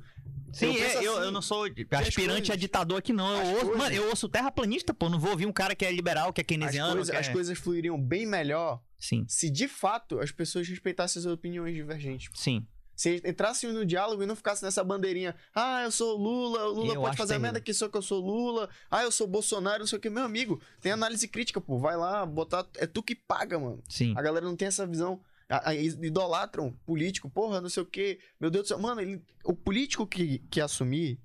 Sim, 0.53 0.73
penso 0.73 0.99
é, 0.99 1.07
eu, 1.07 1.13
assim, 1.17 1.25
eu 1.27 1.31
não 1.31 1.43
sou 1.43 1.65
aspirante 1.65 2.15
coisas- 2.17 2.51
a 2.51 2.57
ditador 2.57 2.99
aqui, 2.99 3.13
não. 3.13 3.31
Eu 3.31 3.41
as 3.43 3.49
ouço, 3.49 3.61
coisas- 3.61 3.79
mano, 3.79 3.95
eu 3.95 4.09
ouço 4.09 4.29
terraplanista, 4.29 4.95
pô. 4.95 5.09
Não 5.11 5.21
vou 5.21 5.33
ouvir 5.33 5.45
um 5.47 5.53
cara 5.53 5.75
que 5.75 5.85
é 5.85 5.93
liberal, 5.93 6.33
que 6.33 6.41
é 6.41 6.43
As, 6.43 6.47
keynesiano. 6.47 6.93
coisas, 6.93 7.11
que 7.11 7.17
é... 7.17 7.21
as 7.21 7.29
coisas 7.29 7.59
fluiriam 7.59 8.01
bem 8.01 8.25
melhor 8.27 8.81
Sim, 8.99 9.25
se 9.29 9.51
de 9.51 9.69
fato 9.69 10.19
as 10.21 10.33
pessoas 10.33 10.67
respeitassem 10.67 11.21
as 11.21 11.27
opiniões 11.27 11.75
divergentes. 11.75 12.31
sim. 12.35 12.67
Se 12.97 13.23
entrassem 13.25 13.71
no 13.73 13.87
diálogo 13.87 14.25
e 14.25 14.27
não 14.27 14.35
ficasse 14.35 14.61
nessa 14.65 14.83
bandeirinha, 14.83 15.33
ah, 15.55 15.85
eu 15.85 15.91
sou 15.93 16.17
Lula, 16.17 16.65
o 16.65 16.73
Lula 16.73 16.95
Eu 16.95 17.01
pode 17.03 17.17
fazer 17.17 17.35
a 17.35 17.39
merda 17.39 17.61
que 17.61 17.73
sou 17.73 17.89
que 17.89 17.97
eu 17.97 18.03
sou 18.03 18.19
Lula, 18.21 18.69
ah, 18.91 19.05
eu 19.05 19.13
sou 19.13 19.25
Bolsonaro, 19.29 19.79
não 19.79 19.87
sei 19.87 19.99
o 19.99 20.01
que, 20.01 20.11
meu 20.11 20.25
amigo, 20.25 20.61
tem 20.81 20.91
análise 20.91 21.29
crítica, 21.29 21.61
pô, 21.61 21.79
vai 21.79 21.97
lá, 21.97 22.27
botar, 22.27 22.67
é 22.75 22.89
tu 22.89 23.01
que 23.01 23.15
paga, 23.15 23.57
mano. 23.57 23.81
Sim. 23.89 24.15
A 24.17 24.21
galera 24.21 24.45
não 24.45 24.57
tem 24.57 24.67
essa 24.67 24.85
visão, 24.85 25.21
a- 25.49 25.71
a- 25.71 25.75
idolatram 25.75 26.73
político, 26.85 27.31
porra, 27.31 27.61
não 27.61 27.69
sei 27.69 27.83
o 27.83 27.87
que, 27.87 28.19
meu 28.41 28.51
Deus 28.51 28.65
do 28.65 28.69
céu, 28.69 28.79
mano, 28.79 29.01
ele- 29.01 29.23
o 29.45 29.55
político 29.55 30.07
que, 30.07 30.41
que 30.51 30.61
assumir, 30.61 31.19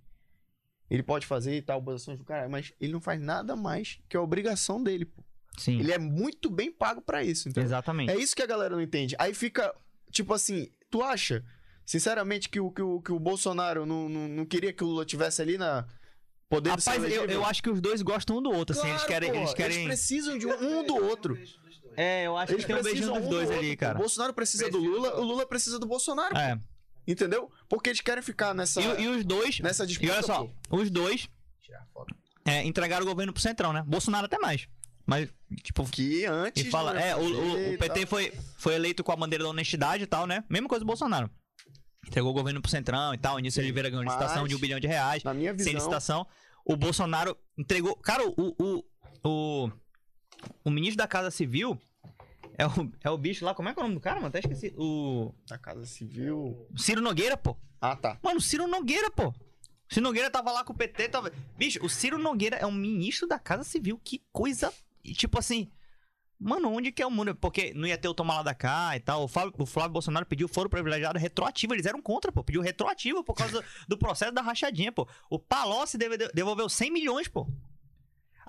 ele 0.89 1.03
pode 1.03 1.25
fazer 1.25 1.55
e 1.57 1.61
tal, 1.61 1.79
oposições 1.79 2.17
do 2.17 2.23
cara, 2.23 2.47
mas 2.47 2.71
ele 2.79 2.93
não 2.93 3.01
faz 3.01 3.19
nada 3.21 3.55
mais 3.55 3.99
que 4.07 4.15
a 4.17 4.21
obrigação 4.21 4.81
dele, 4.81 5.05
pô. 5.05 5.23
Sim. 5.57 5.79
Ele 5.79 5.91
é 5.91 5.99
muito 5.99 6.49
bem 6.49 6.71
pago 6.71 6.99
pra 7.01 7.23
isso, 7.23 7.47
entendeu? 7.47 7.67
Exatamente. 7.67 8.11
É 8.11 8.15
isso 8.17 8.35
que 8.35 8.41
a 8.41 8.45
galera 8.47 8.75
não 8.75 8.81
entende. 8.81 9.15
Aí 9.19 9.33
fica, 9.35 9.73
tipo 10.09 10.33
assim, 10.33 10.67
tu 10.89 11.03
acha, 11.03 11.43
sinceramente, 11.85 12.49
que 12.49 12.59
o, 12.59 12.71
que 12.71 12.81
o, 12.81 12.99
que 13.01 13.11
o 13.11 13.19
Bolsonaro 13.19 13.85
não, 13.85 14.09
não, 14.09 14.27
não 14.27 14.45
queria 14.45 14.73
que 14.73 14.83
o 14.83 14.87
Lula 14.87 15.05
tivesse 15.05 15.41
ali 15.41 15.57
na. 15.57 15.85
Podendo 16.49 16.75
Rapaz, 16.77 17.03
eu, 17.03 17.25
eu 17.25 17.45
acho 17.45 17.61
que 17.63 17.69
os 17.69 17.79
dois 17.81 18.01
gostam 18.03 18.37
um 18.37 18.41
do 18.41 18.51
outro, 18.51 18.77
assim. 18.77 18.87
Eles 18.87 19.03
Claro, 19.03 19.13
querem. 19.13 19.31
pô, 19.31 19.37
Eles 19.39 19.53
querem... 19.53 19.85
precisam 19.85 20.37
de 20.37 20.45
um, 20.47 20.79
um 20.79 20.85
do 20.85 20.95
outro. 20.95 21.35
É, 21.97 22.25
eu 22.27 22.37
acho 22.37 22.51
Eles 22.53 22.65
que 22.65 22.71
tem 22.71 22.79
um 22.79 22.83
beijinho 22.83 23.07
precisam 23.11 23.19
dos 23.19 23.27
um 23.27 23.29
dois 23.29 23.49
do 23.49 23.55
ali, 23.55 23.75
cara. 23.75 23.95
O 23.97 24.01
Bolsonaro 24.01 24.33
precisa 24.33 24.69
do 24.69 24.79
Precisa. 24.79 24.91
Lula, 24.97 25.15
o 25.19 25.23
Lula 25.23 25.45
precisa 25.45 25.79
do 25.79 25.85
Bolsonaro. 25.85 26.37
É. 26.37 26.59
Entendeu? 27.07 27.51
Porque 27.67 27.89
eles 27.89 28.01
querem 28.01 28.23
ficar 28.23 28.53
nessa, 28.53 28.81
E, 28.81 29.03
e 29.03 29.07
os 29.07 29.25
dois. 29.25 29.59
nessa 29.59 29.83
E 29.83 29.87
disputa. 29.87 30.13
olha 30.13 30.23
só, 30.23 30.45
pô. 30.69 30.77
os 30.77 30.89
dois 30.89 31.27
Tirar 31.61 31.85
foto. 31.93 32.15
é, 32.45 32.63
entregaram 32.63 33.05
o 33.05 33.09
governo 33.09 33.33
pro 33.33 33.41
Centrão, 33.41 33.73
né? 33.73 33.83
Bolsonaro 33.85 34.25
até 34.25 34.37
mais. 34.39 34.67
Mas, 35.05 35.27
tipo, 35.61 35.83
Que 35.89 36.25
antes. 36.25 36.65
E 36.65 36.69
fala, 36.69 36.93
do 36.93 36.99
é, 36.99 37.13
o, 37.13 37.19
o- 37.19 37.53
o 37.53 37.73
e 37.73 37.77
PT 37.77 38.05
foi, 38.05 38.31
foi 38.57 38.75
eleito 38.75 39.03
com 39.03 39.11
a 39.11 39.15
bandeira 39.17 39.43
da 39.43 39.49
honestidade 39.49 40.03
e 40.03 40.07
tal, 40.07 40.25
né? 40.25 40.45
Mesma 40.49 40.69
coisa 40.69 40.79
do 40.85 40.87
Bolsonaro. 40.87 41.29
Entregou 42.07 42.31
o 42.31 42.33
governo 42.33 42.61
pro 42.61 42.71
Centrão 42.71 43.13
e 43.13 43.17
tal. 43.17 43.37
Início 43.37 43.61
Oliveira 43.61 43.89
ganhou 43.89 44.03
licitação 44.03 44.47
de 44.47 44.55
um 44.55 44.59
bilhão 44.59 44.79
de 44.79 44.87
reais. 44.87 45.23
Na 45.25 45.33
minha 45.33 45.49
Sem 45.51 45.57
visão. 45.57 45.73
licitação. 45.73 46.27
O 46.65 46.77
Bolsonaro 46.77 47.37
entregou. 47.57 47.97
Cara, 47.97 48.25
o. 48.25 48.33
O, 48.57 48.83
o, 49.25 49.71
o 50.63 50.69
ministro 50.69 50.97
da 50.97 51.07
Casa 51.07 51.31
Civil 51.31 51.79
é 52.57 52.65
o, 52.67 52.91
é 53.03 53.09
o 53.09 53.17
bicho 53.17 53.43
lá. 53.45 53.53
Como 53.53 53.69
é 53.69 53.73
que 53.73 53.79
é 53.79 53.81
o 53.81 53.85
nome 53.85 53.95
do 53.95 54.01
cara, 54.01 54.15
mano? 54.17 54.27
Até 54.27 54.39
esqueci. 54.39 54.73
O. 54.77 55.33
Da 55.47 55.57
Casa 55.57 55.85
Civil. 55.85 56.67
Ciro 56.75 57.01
Nogueira, 57.01 57.35
pô. 57.35 57.57
Ah, 57.81 57.95
tá. 57.95 58.17
Mano, 58.21 58.37
o 58.37 58.41
Ciro 58.41 58.67
Nogueira, 58.67 59.09
pô. 59.11 59.29
O 59.29 59.93
Ciro 59.93 60.03
Nogueira 60.03 60.29
tava 60.29 60.51
lá 60.51 60.63
com 60.63 60.73
o 60.73 60.75
PT, 60.75 61.09
tava... 61.09 61.31
Bicho, 61.57 61.83
o 61.83 61.89
Ciro 61.89 62.17
Nogueira 62.17 62.55
é 62.55 62.65
um 62.65 62.71
ministro 62.71 63.27
da 63.27 63.37
Casa 63.37 63.63
Civil. 63.63 63.99
Que 64.03 64.21
coisa... 64.31 64.73
e, 65.03 65.13
Tipo 65.13 65.39
assim... 65.39 65.69
Mano, 66.39 66.69
onde 66.69 66.91
que 66.91 67.01
é 67.01 67.05
o 67.05 67.11
mundo? 67.11 67.33
Porque 67.35 67.73
não 67.73 67.87
ia 67.87 67.97
ter 67.97 68.07
o 68.09 68.13
tomar 68.13 68.37
lá 68.37 68.43
da 68.43 68.53
cá 68.53 68.97
e 68.97 68.99
tal. 68.99 69.23
O 69.23 69.27
Flávio, 69.29 69.53
o 69.57 69.65
Flávio 69.65 69.93
Bolsonaro 69.93 70.25
pediu 70.25 70.47
foro 70.49 70.69
privilegiado 70.69 71.17
retroativo. 71.17 71.73
Eles 71.73 71.85
eram 71.85 72.01
contra, 72.01 72.33
pô. 72.33 72.43
Pediu 72.43 72.61
retroativo 72.61 73.23
por 73.23 73.33
causa 73.33 73.61
do, 73.61 73.65
do 73.87 73.97
processo 73.97 74.33
da 74.33 74.41
rachadinha, 74.41 74.91
pô. 74.91 75.07
O 75.29 75.39
Palocci 75.39 75.97
devolveu 76.33 76.67
100 76.67 76.91
milhões, 76.91 77.29
pô. 77.29 77.47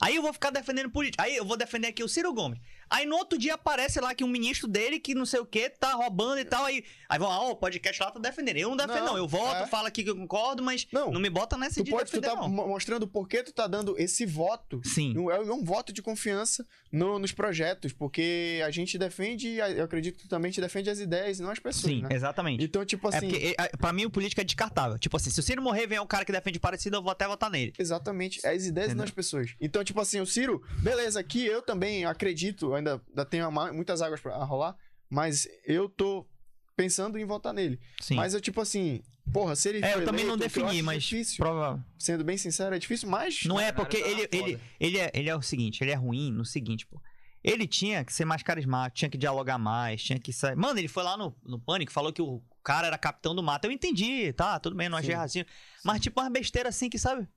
Aí 0.01 0.17
eu 0.17 0.23
vou 0.23 0.33
ficar 0.33 0.51
defendendo 0.51 0.91
político. 0.91 1.23
Aí 1.23 1.37
eu 1.37 1.45
vou 1.45 1.57
defender 1.57 1.89
aqui 1.89 2.03
o 2.03 2.09
Ciro 2.09 2.33
Gomes. 2.33 2.59
Aí 2.95 3.07
no 3.07 3.17
outro 3.17 3.37
dia 3.39 3.55
aparece 3.55 4.01
lá 4.01 4.15
que 4.15 4.23
um 4.23 4.29
ministro 4.29 4.69
dele, 4.69 5.01
que 5.01 5.15
não 5.15 5.27
sei 5.27 5.41
o 5.41 5.47
que, 5.47 5.69
tá 5.69 5.93
roubando 5.95 6.39
e 6.39 6.45
tal. 6.45 6.65
Aí, 6.65 6.85
aí 7.09 7.19
vão, 7.19 7.31
ah, 7.31 7.49
o 7.51 7.57
podcast 7.57 8.01
lá 8.03 8.11
tá 8.11 8.21
defendendo. 8.21 8.57
Eu 8.59 8.69
não 8.71 8.77
defendo, 8.77 8.99
Não, 8.99 9.07
não. 9.15 9.19
Eu 9.19 9.27
voto, 9.27 9.65
é. 9.65 9.67
falo 9.67 9.87
aqui 9.89 10.05
que 10.05 10.11
eu 10.11 10.17
concordo, 10.17 10.63
mas 10.63 10.87
Não. 10.93 11.11
não, 11.11 11.21
me 11.21 11.29
bota 11.29 11.57
nessa 11.57 11.81
Tu 11.81 11.85
de 11.85 11.91
pode, 11.91 12.11
tu 12.11 12.21
defender, 12.21 12.29
tá 12.29 12.37
não. 12.41 12.49
mo- 12.49 12.69
mostrando 12.69 13.07
por 13.09 13.29
que 13.29 13.43
tu 13.43 13.53
tá 13.53 13.67
dando 13.67 13.99
esse 13.99 14.25
voto 14.25 14.81
Sim. 14.85 15.15
É 15.17 15.19
um- 15.21 15.31
é 15.31 15.53
um 15.53 15.65
voto 15.65 15.93
de 15.93 16.01
confiança 16.03 16.65
no- 16.93 17.19
nos 17.19 17.33
projetos, 17.33 17.93
porque 17.93 18.63
a 18.65 18.71
gente 18.71 18.97
defende, 18.97 19.57
eu 19.57 19.85
acredito 19.85 20.17
que 20.17 20.23
tu 20.23 20.29
também 20.29 20.53
te 20.53 20.61
defende 20.61 20.89
as 20.89 21.01
ideias 21.01 21.39
e 21.41 21.43
não 21.43 21.51
as 21.51 21.59
pessoas, 21.59 21.93
Sim, 21.93 22.03
né? 22.03 22.09
exatamente. 22.13 22.63
Então, 22.63 22.85
tipo 22.85 23.09
É 23.13 23.17
assim, 23.17 23.29
porque, 23.29 23.57
é, 23.59 23.69
pra 23.77 23.93
mim, 23.93 24.05
o 24.05 24.11
político 24.11 24.41
é 24.41 24.45
descartável. 24.45 24.99
Tipo 24.99 25.17
assim, 25.17 25.31
se 25.31 25.41
o 25.41 25.43
Ciro 25.43 25.61
morrer, 25.61 25.87
vem 25.89 25.99
um 25.99 26.07
cara 26.07 26.25
que 26.25 26.31
defende 26.33 26.61
parecido, 26.61 26.97
eu 26.97 27.03
vou 27.03 27.11
até 27.11 27.27
votar 27.27 27.51
nele. 27.51 27.73
exatamente, 27.79 28.41
é 28.45 28.51
as 28.51 28.65
ideias 28.67 28.93
e 28.93 28.95
não 28.95 29.03
Entendeu? 29.03 29.05
as 29.05 29.11
pessoas. 29.11 29.51
Então, 29.61 29.83
tipo 29.83 30.01
assim, 30.01 30.21
o 30.21 30.27
Ciro, 30.27 30.63
beleza, 30.81 31.19
aqui 31.19 31.45
eu 31.45 31.61
também 31.61 32.05
acredito, 32.05 32.73
ainda, 32.91 33.03
ainda 33.09 33.25
tenho 33.25 33.51
ma- 33.51 33.73
muitas 33.73 34.03
águas 34.03 34.21
pra 34.21 34.37
rolar, 34.45 34.77
mas 35.09 35.49
eu 35.65 35.89
tô 35.89 36.27
pensando 36.77 37.19
em 37.19 37.25
votar 37.25 37.53
nele. 37.53 37.81
Sim. 38.01 38.17
Mas 38.17 38.35
eu, 38.35 38.41
tipo 38.41 38.61
assim, 38.61 39.03
porra, 39.33 39.57
se 39.57 39.69
ele 39.69 39.85
é, 39.85 39.95
eu 39.95 40.05
também 40.05 40.25
não 40.25 40.35
eleito, 40.35 40.51
o 40.51 40.53
que 40.53 40.61
eu 40.61 40.65
defini, 40.67 40.83
mas. 40.83 41.03
difícil, 41.03 41.37
Prova... 41.39 41.85
sendo 41.99 42.25
bem 42.25 42.37
sincero, 42.37 42.75
é 42.75 42.79
difícil, 42.79 43.09
mas... 43.09 43.45
Não 43.45 43.59
é, 43.59 43.73
porque 43.73 43.99
tá 43.99 44.09
ele, 44.09 44.29
ele, 44.31 44.61
ele, 44.79 44.99
é, 44.99 45.11
ele 45.15 45.31
é 45.31 45.37
o 45.37 45.43
seguinte, 45.43 45.83
ele 45.83 45.91
é 45.91 45.95
ruim 45.95 46.31
no 46.31 46.45
seguinte, 46.45 46.87
pô. 46.87 47.01
Ele 47.43 47.67
tinha 47.67 48.03
que 48.03 48.13
ser 48.13 48.25
mais 48.25 48.43
carismático, 48.43 48.97
tinha 48.97 49.11
que 49.11 49.19
dialogar 49.19 49.59
mais, 49.59 50.03
tinha 50.03 50.19
que 50.19 50.33
sair. 50.33 50.57
Mano, 50.57 50.79
ele 50.79 50.89
foi 50.89 51.03
lá 51.03 51.15
no, 51.15 51.37
no 51.45 51.61
Pânico, 51.61 51.93
falou 51.93 52.11
que 52.11 52.23
o 52.23 52.43
cara 52.63 52.87
era 52.87 52.97
capitão 52.97 53.35
do 53.35 53.43
mato. 53.43 53.67
Eu 53.67 53.71
entendi, 53.71 54.33
tá, 54.33 54.59
tudo 54.59 54.75
bem, 54.75 54.89
não 54.89 54.97
achei 54.97 55.11
Sim. 55.11 55.19
racinho. 55.19 55.47
Mas, 55.85 56.01
tipo, 56.01 56.19
uma 56.19 56.31
besteira 56.31 56.71
assim 56.71 56.89
que, 56.89 56.99
sabe? 56.99 57.29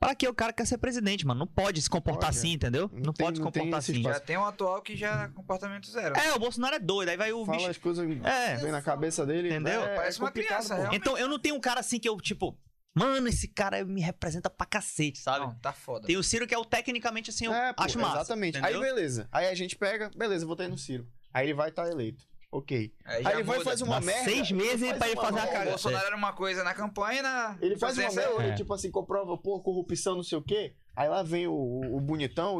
Pra 0.00 0.14
que 0.14 0.26
o 0.26 0.32
cara 0.34 0.50
quer 0.50 0.66
ser 0.66 0.78
presidente, 0.78 1.26
mano? 1.26 1.40
Não 1.40 1.46
pode 1.46 1.80
se 1.82 1.90
comportar 1.90 2.30
Pode, 2.30 2.38
assim, 2.38 2.50
é. 2.52 2.54
entendeu? 2.54 2.88
Não 2.92 3.00
Não, 3.02 3.12
tem- 3.12 3.26
pode 3.26 3.36
se 3.36 3.42
comportar 3.44 3.78
assim. 3.78 3.92
espaço. 3.98 4.14
Já 4.18 4.20
tem 4.24 4.36
um 4.38 4.44
atual 4.46 4.80
que 4.80 4.96
já 4.96 5.24
é 5.24 5.28
comportamento 5.28 5.90
zero. 5.90 6.16
É, 6.16 6.32
o 6.32 6.38
Bolsonaro 6.38 6.74
é 6.76 6.78
doido, 6.78 7.10
aí 7.10 7.16
vai 7.18 7.32
o 7.32 7.44
Fala 7.44 7.58
bicho. 7.58 7.70
as 7.70 7.76
coisas 7.76 8.08
É. 8.24 8.56
vem 8.56 8.72
na 8.72 8.80
cabeça 8.80 9.26
dele. 9.26 9.48
Entendeu? 9.50 9.84
É, 9.84 9.94
Parece 9.94 10.18
é 10.18 10.24
uma 10.24 10.30
criança, 10.32 10.74
realmente. 10.74 10.96
Então 11.00 11.18
eu 11.18 11.28
não 11.28 11.38
tenho 11.38 11.54
um 11.54 11.60
cara 11.60 11.80
assim 11.80 11.98
que 12.00 12.08
eu, 12.08 12.16
tipo, 12.18 12.58
mano, 12.94 13.28
esse 13.28 13.46
cara 13.48 13.84
me 13.84 14.00
representa 14.00 14.48
pra 14.48 14.64
cacete, 14.66 15.18
sabe? 15.18 15.40
Não, 15.44 15.54
tá 15.56 15.70
foda. 15.72 16.06
Tem 16.06 16.16
o 16.16 16.22
Ciro 16.22 16.46
que 16.46 16.54
é 16.54 16.58
o 16.58 16.64
tecnicamente 16.64 17.28
assim, 17.28 17.44
eu 17.44 17.52
É, 17.52 17.74
pô, 17.74 17.82
acho 17.82 17.98
massa. 17.98 18.16
Exatamente. 18.20 18.56
entendeu? 18.58 18.80
Aí 18.82 18.86
beleza. 18.94 19.28
Aí 19.30 19.48
a 19.48 19.54
gente 19.54 19.76
pega, 19.76 20.10
beleza, 20.16 20.46
votei 20.46 20.66
no 20.66 20.78
Ciro. 20.78 21.06
Aí 21.32 21.44
ele 21.46 21.54
vai 21.54 21.68
estar 21.68 21.86
eleito. 21.88 22.24
Ok. 22.52 22.92
Aí, 23.04 23.26
Aí 23.26 23.34
ele 23.34 23.42
vai 23.44 23.60
fazer 23.60 23.84
uma 23.84 24.00
Dá 24.00 24.06
merda. 24.06 24.24
seis 24.24 24.50
meses 24.50 24.80
faz 24.88 24.98
pra 24.98 25.08
ele 25.08 25.16
uma 25.20 25.24
fazer 25.24 25.38
a 25.38 25.42
merda. 25.42 25.50
O 25.50 25.52
cagada. 25.52 25.70
Bolsonaro 25.70 26.06
era 26.06 26.16
uma 26.16 26.32
coisa 26.32 26.64
na 26.64 26.74
campanha 26.74 27.18
e 27.20 27.22
na. 27.22 27.58
Ele 27.60 27.76
faz 27.76 27.96
uma 27.96 28.10
merda, 28.10 28.42
É. 28.42 28.54
tipo 28.54 28.74
assim, 28.74 28.90
comprova, 28.90 29.38
pô, 29.38 29.60
corrupção, 29.60 30.16
não 30.16 30.22
sei 30.24 30.36
o 30.38 30.42
quê. 30.42 30.74
Aí 30.96 31.08
lá 31.08 31.22
vem 31.22 31.46
o, 31.46 31.52
o 31.54 32.00
bonitão, 32.00 32.58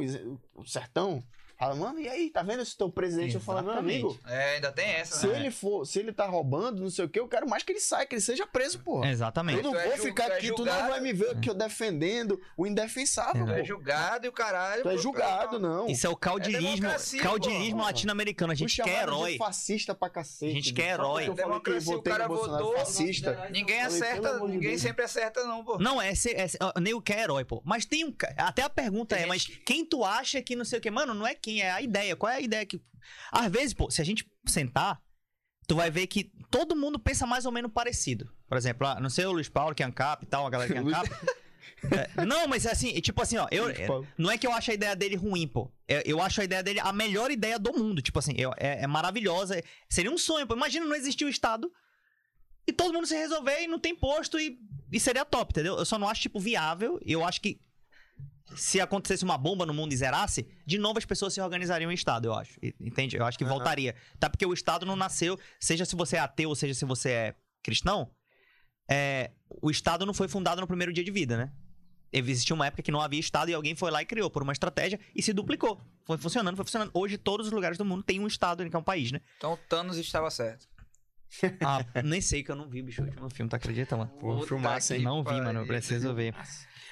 o 0.55 0.65
sertão. 0.65 1.23
Fala, 1.61 1.75
mano, 1.75 2.01
e 2.01 2.09
aí, 2.09 2.31
tá 2.31 2.43
vendo 2.43 2.63
esse 2.63 2.75
teu 2.77 2.89
presidente? 2.91 3.35
Eu 3.35 3.41
falo, 3.41 3.61
meu 3.63 3.71
Exatamente. 3.73 4.03
amigo, 4.07 4.21
É, 4.27 4.55
ainda 4.55 4.73
tem 4.73 4.87
essa, 4.93 5.17
se 5.19 5.27
né? 5.27 5.39
ele 5.41 5.51
for, 5.51 5.85
se 5.87 5.99
ele 5.99 6.11
tá 6.13 6.25
roubando, 6.27 6.81
não 6.81 6.89
sei 6.89 7.05
o 7.05 7.09
que, 7.09 7.21
eu 7.21 7.29
quero 7.29 7.47
mais 7.49 7.63
que 7.63 7.71
ele 7.73 7.81
saia, 7.81 8.07
que 8.07 8.15
ele 8.15 8.23
seja 8.23 8.47
preso, 8.47 8.79
pô. 8.81 9.05
Eu 9.05 9.11
Exatamente. 9.11 9.63
não 9.63 9.73
Tu 9.73 9.79
é 9.79 9.89
vou 9.89 9.97
ju- 9.99 10.03
ficar 10.05 10.31
é 10.31 10.37
aqui, 10.39 10.55
tu 10.55 10.65
não 10.65 10.89
vai 10.89 11.01
me 11.01 11.13
ver 11.13 11.31
aqui 11.37 11.51
eu 11.51 11.55
defendendo 11.55 12.41
o 12.57 12.67
indefensável, 12.67 13.45
Tu 13.45 13.53
é 13.53 13.59
pô. 13.59 13.65
julgado 13.67 14.25
e 14.25 14.29
o 14.29 14.33
caralho. 14.33 14.83
Tu 14.83 14.89
é 14.89 14.97
julgado, 14.97 15.51
pô. 15.51 15.59
não. 15.59 15.87
Isso 15.87 16.07
é 16.07 16.11
o 16.11 16.17
caudilismo, 16.17 16.77
democracia, 16.77 17.23
caudilismo 17.23 17.83
latino-americano. 17.83 18.53
A 18.53 18.57
gente 18.57 18.83
quer 18.83 19.03
herói. 19.03 19.37
fascista 19.37 19.95
pra 19.95 20.09
cacete. 20.09 20.51
A 20.51 20.55
gente 20.55 20.73
quer 20.73 20.95
herói. 20.95 21.29
Eu 21.29 21.37
falei 21.37 21.61
que 21.61 21.71
eu 21.71 21.81
votei 21.83 22.11
cara 22.13 22.27
no 22.27 22.35
Bolsonaro 22.35 22.65
votou- 22.65 22.79
fascista. 22.81 23.49
Ninguém 23.51 23.83
acerta, 23.83 24.39
ninguém 24.41 24.71
Deus. 24.71 24.81
sempre 24.83 25.05
acerta, 25.05 25.45
não, 25.45 25.63
pô. 25.63 25.79
Não, 25.79 26.01
é, 26.01 26.11
é, 26.13 26.47
ó, 26.63 26.73
nem 26.81 26.95
o 26.95 27.03
que 27.03 27.13
é 27.13 27.21
herói, 27.23 27.45
pô. 27.45 27.61
Mas 27.67 27.85
tem 27.85 28.05
um. 28.07 28.15
Até 28.39 28.63
a 28.63 28.71
pergunta 28.71 29.15
é, 29.15 29.27
mas 29.27 29.45
quem 29.67 29.85
tu 29.85 30.03
acha 30.05 30.41
que 30.41 30.57
não 30.57 30.65
sei 30.65 30.79
o 30.79 30.83
que? 30.83 30.91
Mano, 30.91 31.13
não 31.13 31.27
é 31.27 31.35
quem, 31.35 31.50
é 31.61 31.71
a 31.71 31.81
ideia. 31.83 32.15
Qual 32.17 32.31
é 32.31 32.37
a 32.37 32.41
ideia 32.41 32.67
que. 32.67 32.81
Às 33.33 33.51
vezes, 33.51 33.73
pô, 33.75 33.91
se 33.91 34.01
a 34.01 34.05
gente 34.05 34.27
sentar, 34.47 35.01
tu 35.67 35.75
vai 35.77 35.91
ver 35.91 36.07
que 36.07 36.31
todo 36.51 36.77
mundo 36.77 36.99
pensa 36.99 37.27
mais 37.27 37.47
ou 37.47 37.53
menos 37.53 37.73
parecido. 37.73 38.31
Por 38.47 38.57
exemplo, 38.59 38.87
ah, 38.87 39.01
não 39.01 39.09
sei 39.11 39.25
o 39.25 39.33
Luiz 39.33 39.49
Paulo, 39.49 39.75
que 39.75 39.83
é 39.83 39.87
ANCAP 39.87 40.25
e 40.25 40.27
tal, 40.27 40.47
a 40.47 40.51
galera 40.51 40.71
que 40.73 40.79
é 40.79 40.81
ANCAP. 40.83 41.09
É, 42.19 42.25
não, 42.27 42.47
mas 42.47 42.67
assim, 42.67 42.93
tipo 43.01 43.23
assim, 43.23 43.39
ó, 43.39 43.47
eu, 43.51 43.65
não 44.19 44.31
é 44.31 44.37
que 44.37 44.47
eu 44.47 44.53
acho 44.53 44.71
a 44.71 44.75
ideia 44.75 44.95
dele 44.95 45.17
ruim, 45.17 45.47
pô. 45.49 45.73
Eu, 45.89 46.03
eu 46.05 46.23
acho 46.23 46.41
a 46.41 46.45
ideia 46.45 46.63
dele 46.63 46.79
a 46.81 46.93
melhor 46.93 47.31
ideia 47.31 47.59
do 47.59 47.73
mundo. 47.73 48.03
Tipo 48.03 48.19
assim, 48.19 48.35
eu- 48.37 48.53
é, 48.59 48.83
é 48.83 48.87
maravilhosa. 48.87 49.59
é- 49.59 49.63
seria 49.89 50.11
um 50.11 50.19
sonho, 50.19 50.47
pô. 50.47 50.55
Imagina 50.55 50.85
não 50.85 50.95
existir 50.95 51.25
o 51.25 51.29
Estado 51.29 51.73
e 52.67 52.73
todo 52.73 52.93
mundo 52.93 53.07
se 53.07 53.17
resolver 53.17 53.63
e 53.63 53.67
não 53.67 53.79
tem 53.79 53.95
posto 53.95 54.39
e, 54.39 54.59
e 54.93 55.01
seria 55.01 55.25
top, 55.25 55.53
entendeu? 55.53 55.77
Eu 55.79 55.85
só 55.87 55.99
não 55.99 56.09
acho, 56.09 56.21
tipo, 56.23 56.39
viável. 56.39 57.01
Eu 57.05 57.25
acho 57.25 57.41
que 57.41 57.59
se 58.57 58.81
acontecesse 58.81 59.25
uma 59.25 59.39
bomba 59.39 59.65
no 59.65 59.75
mundo 59.75 59.93
e 59.93 59.97
zerasse, 59.97 60.47
de 60.67 60.79
novo 60.79 60.99
as 60.99 61.05
pessoas 61.05 61.33
se 61.33 61.41
organizariam 61.41 61.91
em 61.91 61.95
Estado, 61.95 62.27
eu 62.27 62.35
acho. 62.35 62.59
Entende? 62.81 63.17
Eu 63.17 63.25
acho 63.25 63.39
que 63.39 63.45
Aham. 63.45 63.55
voltaria. 63.55 63.95
Tá? 64.19 64.29
Porque 64.29 64.47
o 64.47 64.53
Estado 64.53 64.85
não 64.85 64.97
nasceu, 64.97 65.39
seja 65.59 65.85
se 65.85 65.97
você 65.97 66.17
é 66.17 66.21
ateu 66.21 66.49
ou 66.49 66.57
seja 66.57 66.75
se 66.75 66.85
você 66.85 67.11
é 67.11 67.35
cristão, 67.63 68.11
é, 68.91 69.31
o 69.63 69.71
Estado 69.71 70.05
não 70.05 70.15
foi 70.15 70.29
fundado 70.29 70.61
no 70.61 70.67
primeiro 70.67 70.93
dia 70.93 71.05
de 71.05 71.11
vida, 71.11 71.37
né? 71.37 71.53
Existiu 72.13 72.57
uma 72.57 72.67
época 72.67 72.83
que 72.83 72.91
não 72.91 73.01
havia 73.01 73.21
Estado 73.21 73.51
e 73.51 73.55
alguém 73.55 73.77
foi 73.77 73.91
lá 73.91 74.03
e 74.03 74.05
criou 74.05 74.29
por 74.29 74.43
uma 74.43 74.53
estratégia 74.53 74.99
e 75.15 75.23
se 75.23 75.33
duplicou. 75.33 75.81
Foi 76.05 76.19
funcionando, 76.19 76.57
foi 76.57 76.65
funcionando. 76.65 76.91
Hoje 76.93 77.17
todos 77.17 77.47
os 77.47 77.53
lugares 77.53 77.79
do 77.79 77.85
mundo 77.85 78.03
têm 78.03 78.19
um 78.19 78.27
Estado, 78.27 78.69
que 78.69 78.75
é 78.75 78.79
um 78.79 78.83
país, 78.83 79.13
né? 79.13 79.21
Então 79.37 79.57
Thanos 79.69 79.97
estava 79.97 80.31
certo. 80.31 80.69
Ah, 81.65 81.85
nem 82.03 82.21
sei 82.21 82.43
que 82.43 82.51
eu 82.51 82.57
não 82.57 82.69
vi, 82.69 82.83
bicho, 82.83 83.03
o 83.03 83.05
último 83.05 83.31
filme, 83.31 83.49
tu 83.49 83.55
acredita, 83.55 83.97
mano? 83.97 84.11
Pô, 84.19 84.43
filmaço, 84.43 84.95
hein? 84.95 85.03
Não 85.03 85.23
vi, 85.23 85.41
mano, 85.41 85.61
eu 85.61 85.67
preciso 85.67 86.13
ver. 86.13 86.35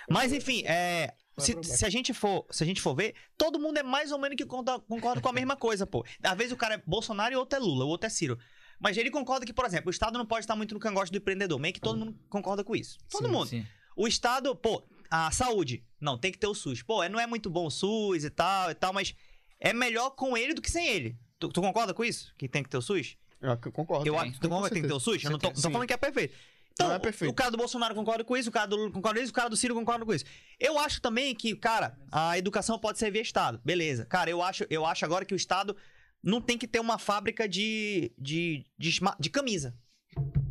Mas 0.09 0.33
enfim, 0.33 0.63
é 0.65 1.13
se, 1.41 1.53
problema. 1.53 1.77
se 1.77 1.85
a 1.85 1.91
gente 1.91 2.13
for, 2.15 2.47
se 2.51 2.63
a 2.63 2.67
gente 2.67 2.81
for 2.81 2.95
ver, 2.95 3.15
todo 3.37 3.59
mundo 3.59 3.77
é 3.79 3.83
mais 3.83 4.13
ou 4.13 4.19
menos 4.19 4.37
que 4.37 4.45
concorda, 4.47 4.79
concorda 4.81 5.21
com 5.21 5.29
a 5.29 5.33
mesma 5.33 5.57
coisa, 5.57 5.87
pô. 5.87 6.05
Às 6.23 6.37
vezes 6.37 6.53
o 6.53 6.57
cara 6.57 6.75
é 6.75 6.83
Bolsonaro 6.87 7.33
e 7.33 7.37
o 7.37 7.41
outro 7.41 7.57
é 7.59 7.61
Lula, 7.63 7.85
o 7.85 7.89
outro 7.89 8.07
é 8.07 8.11
Ciro. 8.11 8.39
Mas 8.81 8.97
ele 8.97 9.11
concorda 9.11 9.45
que, 9.45 9.53
por 9.53 9.65
exemplo, 9.65 9.89
o 9.89 9.91
Estado 9.91 10.17
não 10.17 10.25
pode 10.27 10.41
estar 10.45 10.55
muito 10.55 10.73
no 10.75 10.81
cangote 10.81 11.11
do 11.11 11.19
empreendedor. 11.19 11.59
Meio 11.59 11.75
que 11.75 11.81
todo 11.81 11.99
mundo 11.99 12.17
concorda 12.29 12.63
com 12.63 12.77
isso. 12.77 12.99
Todo 13.11 13.27
Sim, 13.27 13.33
mundo. 13.33 13.47
sim. 13.49 13.67
O 13.97 14.07
Estado, 14.07 14.55
pô, 14.55 14.83
a 15.11 15.31
saúde. 15.33 15.85
Não, 16.01 16.17
tem 16.17 16.31
que 16.31 16.39
ter 16.39 16.47
o 16.47 16.55
SUS. 16.55 16.83
Pô, 16.83 17.03
é- 17.03 17.09
não 17.09 17.19
é 17.19 17.27
muito 17.27 17.51
bom 17.51 17.67
o 17.67 17.71
SUS 17.71 18.23
e 18.23 18.31
tal 18.31 18.71
e 18.71 18.75
tal, 18.75 18.93
mas 18.93 19.15
é 19.59 19.73
melhor 19.73 20.11
com 20.11 20.37
ele 20.37 20.55
do 20.55 20.63
que 20.63 20.71
sem 20.71 20.87
ele. 20.87 21.19
Tu, 21.41 21.49
tu 21.49 21.61
concorda 21.61 21.93
com 21.93 22.05
isso? 22.05 22.33
Que 22.39 22.49
tem 22.49 22.63
que 22.63 22.69
ter 22.69 22.77
o 22.77 22.83
SUS? 22.83 23.17
Eu 23.41 23.57
concordo. 23.73 24.07
Eu 24.07 24.15
Sim, 24.15 24.21
acho. 24.21 24.41
Tu 24.41 24.49
concorda 24.49 24.69
que 24.69 24.75
tem 24.75 24.83
que 24.83 24.89
ter 24.89 24.95
o 24.95 25.01
SUS? 25.01 25.25
Eu 25.25 25.31
não 25.33 25.39
tô, 25.39 25.51
tô 25.51 25.61
falando 25.61 25.87
que 25.87 25.93
é 25.93 25.97
perfeito. 25.97 26.35
Então, 26.79 26.89
Não 26.91 26.95
é 26.95 26.99
perfeito. 27.01 27.33
o 27.33 27.35
cara 27.35 27.51
do 27.51 27.57
Bolsonaro 27.57 27.93
concorda 27.93 28.23
com 28.23 28.37
isso, 28.37 28.51
o 28.51 28.53
cara 28.53 28.67
do 28.69 28.77
Lula 28.77 28.93
concorda 28.93 29.19
com 29.19 29.25
isso, 29.25 29.33
o 29.33 29.35
cara 29.35 29.51
do 29.51 29.57
Ciro 29.57 29.75
concorda 29.75 30.07
com 30.07 30.15
isso. 30.15 30.25
Eu 30.61 30.79
acho 30.79 31.01
também 31.03 31.35
que, 31.35 31.57
cara, 31.57 31.99
a 32.11 32.39
educação 32.39 32.79
pode 32.79 33.01
ser 33.01 33.11
via 33.11 33.21
Estado. 33.21 33.61
Beleza. 33.65 34.05
Cara, 34.07 34.31
eu 34.31 34.41
acho, 34.41 34.65
eu 34.71 34.87
acho 34.87 35.05
agora 35.05 35.25
que 35.25 35.35
o 35.35 35.37
Estado 35.37 35.77
não 36.23 36.41
tem 36.41 36.57
que 36.57 36.69
ter 36.69 36.79
uma 36.79 36.97
fábrica 36.97 37.49
de, 37.49 38.13
de, 38.17 38.65
de, 38.79 39.01
de 39.19 39.29
camisa. 39.31 39.75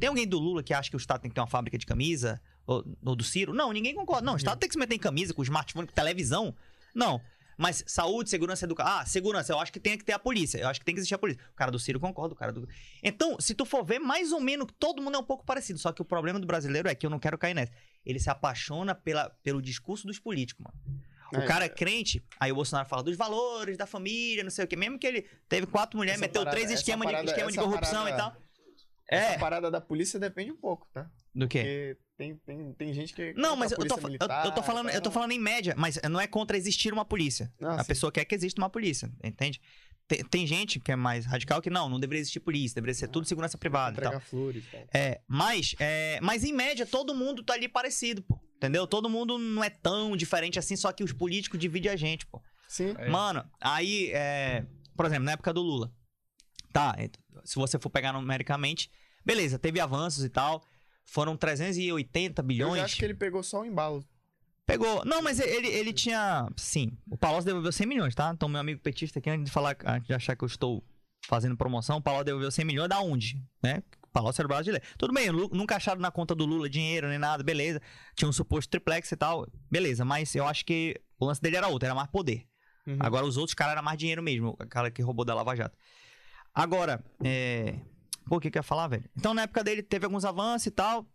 Tem 0.02 0.10
alguém 0.10 0.28
do 0.28 0.38
Lula 0.38 0.62
que 0.62 0.74
acha 0.74 0.90
que 0.90 0.98
o 0.98 1.00
Estado 1.00 1.22
tem 1.22 1.30
que 1.32 1.36
ter 1.36 1.40
uma 1.42 1.48
fábrica 1.48 1.78
de 1.78 1.86
camisa? 1.86 2.42
Ou, 2.66 2.84
ou 3.06 3.16
do 3.16 3.24
Ciro? 3.24 3.54
Não, 3.54 3.72
ninguém 3.72 3.96
concorda. 3.96 4.26
Não, 4.26 4.34
o 4.34 4.38
Estado 4.38 4.60
tem 4.60 4.68
que 4.68 4.74
se 4.74 4.80
meter 4.80 4.96
em 4.96 5.00
camisa, 5.00 5.34
com 5.34 5.42
smartphone, 5.44 5.88
com 5.88 5.94
televisão. 5.94 6.54
Não. 6.94 7.22
Mas 7.58 7.84
saúde, 7.88 8.30
segurança, 8.30 8.66
educação. 8.66 8.94
Ah, 9.00 9.06
segurança, 9.06 9.52
eu 9.52 9.60
acho 9.60 9.74
que 9.74 9.80
tem 9.80 9.98
que 9.98 10.04
ter 10.06 10.14
a 10.14 10.20
polícia. 10.20 10.60
Eu 10.60 10.68
acho 10.68 10.80
que 10.80 10.86
tem 10.86 10.94
que 10.94 11.00
existir 11.00 11.16
a 11.16 11.18
polícia. 11.18 11.42
O 11.52 11.56
cara 11.56 11.72
do 11.72 11.80
Ciro 11.80 12.00
concorda, 12.00 12.34
o 12.34 12.38
cara 12.38 12.52
do. 12.54 12.68
Então, 13.02 13.36
se 13.40 13.56
tu 13.56 13.66
for 13.66 13.84
ver, 13.84 13.98
mais 14.00 14.32
ou 14.32 14.40
menos, 14.40 14.68
todo 14.78 15.02
mundo 15.02 15.16
é 15.16 15.18
um 15.20 15.24
pouco 15.24 15.44
parecido. 15.44 15.80
Só 15.80 15.92
que 15.92 16.02
o 16.02 16.06
problema 16.06 16.40
do 16.40 16.46
brasileiro 16.46 16.88
é 16.88 16.94
que 16.94 17.06
eu 17.06 17.10
não 17.10 17.18
quero 17.20 17.38
cair 17.38 17.56
nessa. 17.56 17.72
Ele 18.06 18.20
se 18.20 18.30
apaixona 18.30 18.94
pela, 18.94 19.30
pelo 19.42 19.60
discurso 19.62 20.06
dos 20.06 20.20
políticos, 20.20 20.64
mano. 20.64 20.78
O 21.34 21.38
É, 21.44 21.46
cara 21.46 21.66
é 21.66 21.70
crente, 21.70 22.24
aí 22.40 22.52
o 22.54 22.56
Bolsonaro 22.56 22.88
fala 22.88 23.04
dos 23.04 23.18
valores, 23.18 23.76
da 23.78 23.86
família, 23.86 24.44
não 24.44 24.52
sei 24.52 24.64
o 24.64 24.68
quê. 24.68 24.76
Mesmo 24.78 24.98
que 24.98 25.06
ele 25.08 25.28
teve 25.50 25.66
quatro 25.68 25.98
mulheres, 25.98 26.22
meteu 26.22 26.44
parada- 26.44 26.56
três 26.58 26.72
esquemas 26.72 27.06
de, 27.10 27.26
esquema 27.26 27.52
de 27.52 27.58
corrupção 27.58 28.04
parada- 28.06 28.12
e 28.12 28.18
tal. 28.18 28.38
Essa 29.10 29.32
É. 29.34 29.38
parada 29.38 29.70
da 29.72 29.82
polícia 29.82 30.18
depende 30.20 30.52
um 30.52 30.56
pouco, 30.56 30.88
tá? 30.94 31.10
Do 31.36 31.48
quê? 31.48 31.60
Porque 31.60 32.07
tem, 32.18 32.36
tem, 32.38 32.74
tem 32.74 32.94
gente 32.94 33.14
que. 33.14 33.34
Não, 33.34 33.52
contra 33.52 33.56
mas 33.58 33.72
a 33.72 33.76
eu 33.76 33.78
tô, 33.78 33.96
polícia 33.96 33.96
fa- 33.96 34.02
eu, 34.02 34.08
militar, 34.08 34.46
eu 34.46 34.52
tô 34.52 34.64
falando, 34.64 34.88
tá? 34.88 34.94
eu 34.94 35.02
tô 35.02 35.12
falando 35.12 35.32
em 35.32 35.40
média, 35.40 35.76
mas 35.78 36.00
não 36.10 36.20
é 36.20 36.28
contra 36.28 36.58
existir 36.58 36.92
uma 36.92 37.06
polícia. 37.06 37.54
Não, 37.60 37.72
a 37.72 37.80
sim. 37.84 37.88
pessoa 37.88 38.12
quer 38.12 38.26
que 38.26 38.34
exista 38.36 38.60
uma 38.62 38.70
polícia, 38.70 39.12
entende? 39.24 39.62
Tem, 40.08 40.24
tem 40.24 40.48
gente 40.48 40.80
que 40.80 40.92
é 40.92 40.96
mais 40.96 41.26
radical 41.26 41.62
que 41.62 41.70
não, 41.70 41.90
não 41.90 42.00
deveria 42.00 42.22
existir 42.22 42.40
polícia, 42.40 42.76
deveria 42.76 42.94
ser 42.94 43.10
tudo 43.10 43.28
segurança 43.28 43.58
privada 43.58 44.00
e 44.00 44.04
tal. 44.04 44.14
Entregar 44.14 44.26
flores 44.26 44.64
e 44.66 44.68
tal. 44.72 44.82
É, 44.94 45.22
mas, 45.28 45.76
é, 45.80 46.20
mas 46.22 46.44
em 46.44 46.54
média 46.54 46.86
todo 46.86 47.14
mundo 47.14 47.44
tá 47.44 47.54
ali 47.54 47.68
parecido, 47.68 48.22
pô. 48.24 48.40
Entendeu? 48.56 48.88
Todo 48.88 49.10
mundo 49.10 49.38
não 49.38 49.64
é 49.64 49.70
tão 49.70 50.16
diferente 50.18 50.58
assim, 50.58 50.76
só 50.76 50.92
que 50.92 51.04
os 51.04 51.12
políticos 51.14 51.60
dividem 51.60 51.92
a 51.92 51.96
gente, 51.96 52.26
pô. 52.26 52.42
Sim. 52.68 52.96
É. 52.98 53.10
Mano, 53.10 53.46
aí, 53.62 54.10
é, 54.12 54.66
por 54.96 55.06
exemplo, 55.06 55.26
na 55.26 55.34
época 55.34 55.54
do 55.54 55.62
Lula. 55.62 55.92
Tá, 56.74 56.96
se 57.44 57.56
você 57.56 57.78
for 57.78 57.90
pegar 57.90 58.14
numericamente, 58.14 58.90
beleza, 59.26 59.60
teve 59.60 59.80
avanços 59.80 60.24
e 60.24 60.30
tal. 60.30 60.64
Foram 61.08 61.36
380 61.36 62.42
Eu 62.42 62.46
bilhões. 62.46 62.78
já 62.80 62.86
acho 62.86 62.98
que 62.98 63.06
ele 63.06 63.16
pegou 63.16 63.42
só 63.42 63.62
o 63.62 63.66
embalo. 63.66 64.04
Pegou. 64.66 65.04
Não, 65.06 65.22
mas 65.22 65.40
ele, 65.40 65.68
ele 65.68 65.94
tinha. 65.94 66.48
Sim, 66.58 66.92
o 67.10 67.18
Palocci 67.18 67.46
devolveu 67.46 67.72
100 67.72 67.88
milhões, 67.88 68.14
tá? 68.14 68.32
Então, 68.34 68.50
meu 68.50 68.60
amigo 68.60 68.82
petista 68.82 69.18
aqui, 69.20 69.30
antes 69.30 69.46
de 69.46 69.52
falar, 69.52 69.78
antes 69.86 70.08
de 70.08 70.14
achar 70.14 70.36
que 70.36 70.44
eu 70.44 70.48
estou 70.48 70.84
fazendo 71.26 71.56
promoção, 71.56 71.98
o 71.98 72.02
Palocci 72.02 72.26
devolveu 72.26 72.52
100 72.52 72.66
milhões 72.66 72.90
da 72.90 73.00
onde? 73.00 73.42
Né? 73.64 73.82
O 74.04 74.08
Palocci 74.10 74.42
era 74.42 74.48
brasileiro. 74.48 74.86
Tudo 74.98 75.14
bem, 75.14 75.32
nunca 75.32 75.78
acharam 75.78 76.02
na 76.02 76.12
conta 76.12 76.36
do 76.36 76.46
Lula 76.46 76.70
dinheiro 76.70 77.08
nem 77.08 77.18
nada, 77.18 77.42
beleza. 77.42 77.82
Tinha 78.14 78.28
um 78.28 78.34
suposto 78.34 78.70
triplex 78.70 79.10
e 79.10 79.16
tal, 79.16 79.48
beleza. 79.72 80.04
Mas 80.04 80.36
eu 80.36 80.46
acho 80.46 80.66
que 80.66 81.00
o 81.18 81.26
lance 81.26 81.42
dele 81.42 81.56
era 81.56 81.70
outro, 81.70 81.86
era 81.86 81.96
mais 81.96 82.10
poder. 82.10 82.46
Uhum. 82.86 82.98
Agora 83.00 83.26
os 83.26 83.38
outros 83.38 83.54
caras 83.54 83.74
eram 83.74 83.84
mais 83.84 83.98
dinheiro 83.98 84.22
mesmo, 84.22 84.50
o 84.50 84.68
cara 84.68 84.92
que 84.92 85.02
roubou 85.02 85.24
da 85.24 85.34
Lava 85.34 85.56
Jato. 85.56 85.78
Agora, 86.54 87.02
é. 87.24 87.80
Pô, 88.28 88.38
o 88.38 88.40
que 88.40 88.52
que 88.52 88.58
eu 88.58 88.60
ia 88.60 88.64
falar, 88.64 88.88
velho? 88.88 89.10
Então, 89.16 89.34
na 89.34 89.44
época 89.44 89.64
dele, 89.64 89.82
teve 89.82 90.06
alguns 90.06 90.26
avanços 90.26 90.68
e 90.68 90.72
tal. 90.72 91.06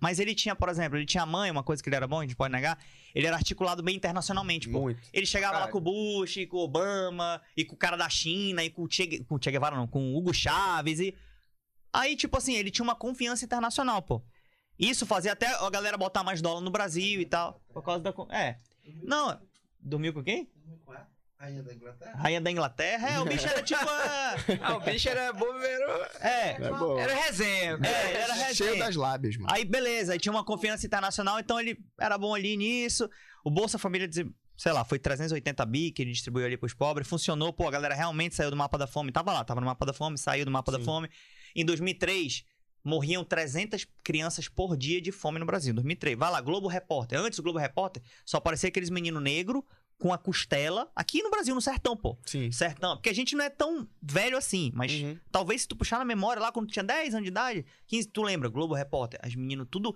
Mas 0.00 0.18
ele 0.18 0.34
tinha, 0.34 0.56
por 0.56 0.68
exemplo, 0.68 0.98
ele 0.98 1.06
tinha 1.06 1.24
mãe, 1.24 1.50
uma 1.50 1.62
coisa 1.62 1.82
que 1.82 1.88
ele 1.88 1.94
era 1.94 2.06
bom, 2.06 2.18
a 2.18 2.22
gente 2.22 2.34
pode 2.34 2.50
negar. 2.52 2.78
Ele 3.14 3.26
era 3.26 3.36
articulado 3.36 3.82
bem 3.82 3.94
internacionalmente, 3.94 4.68
pô. 4.68 4.80
Muito. 4.80 5.00
Ele 5.12 5.26
chegava 5.26 5.52
lá 5.52 5.58
Caralho. 5.66 5.72
com 5.72 5.78
o 5.78 5.80
Bush, 5.80 6.46
com 6.48 6.56
o 6.56 6.60
Obama, 6.60 7.40
e 7.56 7.64
com 7.64 7.74
o 7.74 7.78
cara 7.78 7.96
da 7.96 8.08
China, 8.08 8.64
e 8.64 8.70
com 8.70 8.82
o 8.82 8.90
Che, 8.90 9.24
com 9.24 9.36
o 9.36 9.38
che 9.42 9.50
Guevara, 9.50 9.76
não, 9.76 9.86
com 9.86 10.12
o 10.12 10.16
Hugo 10.16 10.32
Chaves, 10.32 11.00
e... 11.00 11.14
Aí, 11.92 12.16
tipo 12.16 12.36
assim, 12.36 12.54
ele 12.54 12.70
tinha 12.70 12.84
uma 12.84 12.94
confiança 12.94 13.44
internacional, 13.44 14.02
pô. 14.02 14.22
Isso 14.78 15.06
fazia 15.06 15.32
até 15.32 15.46
a 15.46 15.70
galera 15.70 15.96
botar 15.96 16.22
mais 16.22 16.42
dólar 16.42 16.60
no 16.60 16.70
Brasil 16.70 17.20
e 17.20 17.26
tal, 17.26 17.60
por 17.72 17.82
causa 17.82 18.02
da... 18.02 18.12
É. 18.30 18.58
Não, 19.02 19.40
dormiu 19.80 20.12
com 20.12 20.22
quem? 20.22 20.50
Rainha 21.38 21.62
da 21.62 21.72
Inglaterra? 21.72 22.12
Rainha 22.16 22.40
da 22.40 22.50
Inglaterra? 22.50 23.08
É, 23.10 23.20
o 23.20 23.24
bicho 23.24 23.46
era 23.46 23.62
tipo... 23.62 23.80
a- 23.88 24.34
Ah, 24.60 24.76
o 24.76 24.80
bicho 24.80 25.08
era 25.08 25.32
bombeiro. 25.32 25.84
É, 26.20 26.50
É 26.62 26.70
bom. 26.70 26.98
Era 26.98 27.14
resenha. 27.14 27.78
é, 27.82 28.12
era 28.22 28.34
resenha. 28.34 28.54
Cheio 28.54 28.78
das 28.78 28.96
lábias, 28.96 29.36
mano. 29.36 29.48
Aí, 29.54 29.64
beleza, 29.64 30.12
aí 30.14 30.18
tinha 30.18 30.32
uma 30.32 30.44
confiança 30.44 30.84
internacional, 30.84 31.38
então 31.38 31.60
ele 31.60 31.78
era 32.00 32.18
bom 32.18 32.34
ali 32.34 32.56
nisso. 32.56 33.08
O 33.44 33.50
Bolsa 33.50 33.78
Família, 33.78 34.08
diz- 34.08 34.26
sei 34.56 34.72
lá, 34.72 34.84
foi 34.84 34.98
380 34.98 35.64
bi 35.64 35.92
que 35.92 36.02
ele 36.02 36.10
distribuiu 36.10 36.44
ali 36.44 36.56
pros 36.56 36.74
pobres. 36.74 37.06
Funcionou, 37.06 37.52
pô, 37.52 37.68
a 37.68 37.70
galera 37.70 37.94
realmente 37.94 38.34
saiu 38.34 38.50
do 38.50 38.56
mapa 38.56 38.76
da 38.76 38.88
fome. 38.88 39.12
Tava 39.12 39.32
lá, 39.32 39.44
tava 39.44 39.60
no 39.60 39.66
mapa 39.66 39.86
da 39.86 39.92
fome, 39.92 40.18
saiu 40.18 40.44
do 40.44 40.50
mapa 40.50 40.72
da 40.72 40.78
Sim. 40.78 40.84
fome. 40.84 41.08
Em 41.54 41.64
2003, 41.64 42.44
morriam 42.82 43.22
300 43.22 43.86
crianças 44.02 44.48
por 44.48 44.76
dia 44.76 45.00
de 45.00 45.12
fome 45.12 45.38
no 45.38 45.46
Brasil. 45.46 45.72
2003. 45.72 46.18
Vai 46.18 46.32
lá, 46.32 46.40
Globo 46.40 46.66
Repórter. 46.66 47.16
Antes 47.20 47.36
do 47.38 47.44
Globo 47.44 47.60
Repórter, 47.60 48.02
só 48.24 48.38
aparecia 48.38 48.68
aqueles 48.68 48.90
meninos 48.90 49.22
negros 49.22 49.62
com 49.98 50.12
a 50.12 50.18
costela. 50.18 50.90
Aqui 50.94 51.22
no 51.22 51.30
Brasil, 51.30 51.54
no 51.54 51.60
sertão, 51.60 51.96
pô. 51.96 52.16
Sim. 52.24 52.50
Sertão. 52.52 52.96
Porque 52.96 53.08
a 53.08 53.14
gente 53.14 53.34
não 53.34 53.44
é 53.44 53.50
tão 53.50 53.88
velho 54.00 54.36
assim, 54.36 54.70
mas 54.74 54.92
Uhum. 54.92 55.18
Talvez 55.32 55.62
se 55.62 55.68
tu 55.68 55.74
puxar 55.76 55.98
na 55.98 56.04
memória 56.04 56.40
lá 56.40 56.52
quando 56.52 56.68
tu 56.68 56.72
tinha 56.72 56.84
10 56.84 57.14
anos 57.14 57.24
de 57.24 57.30
idade, 57.30 57.66
15, 57.86 58.08
tu 58.08 58.22
lembra, 58.22 58.48
Globo 58.48 58.74
Repórter, 58.74 59.18
as 59.22 59.34
meninas 59.34 59.66
tudo 59.70 59.94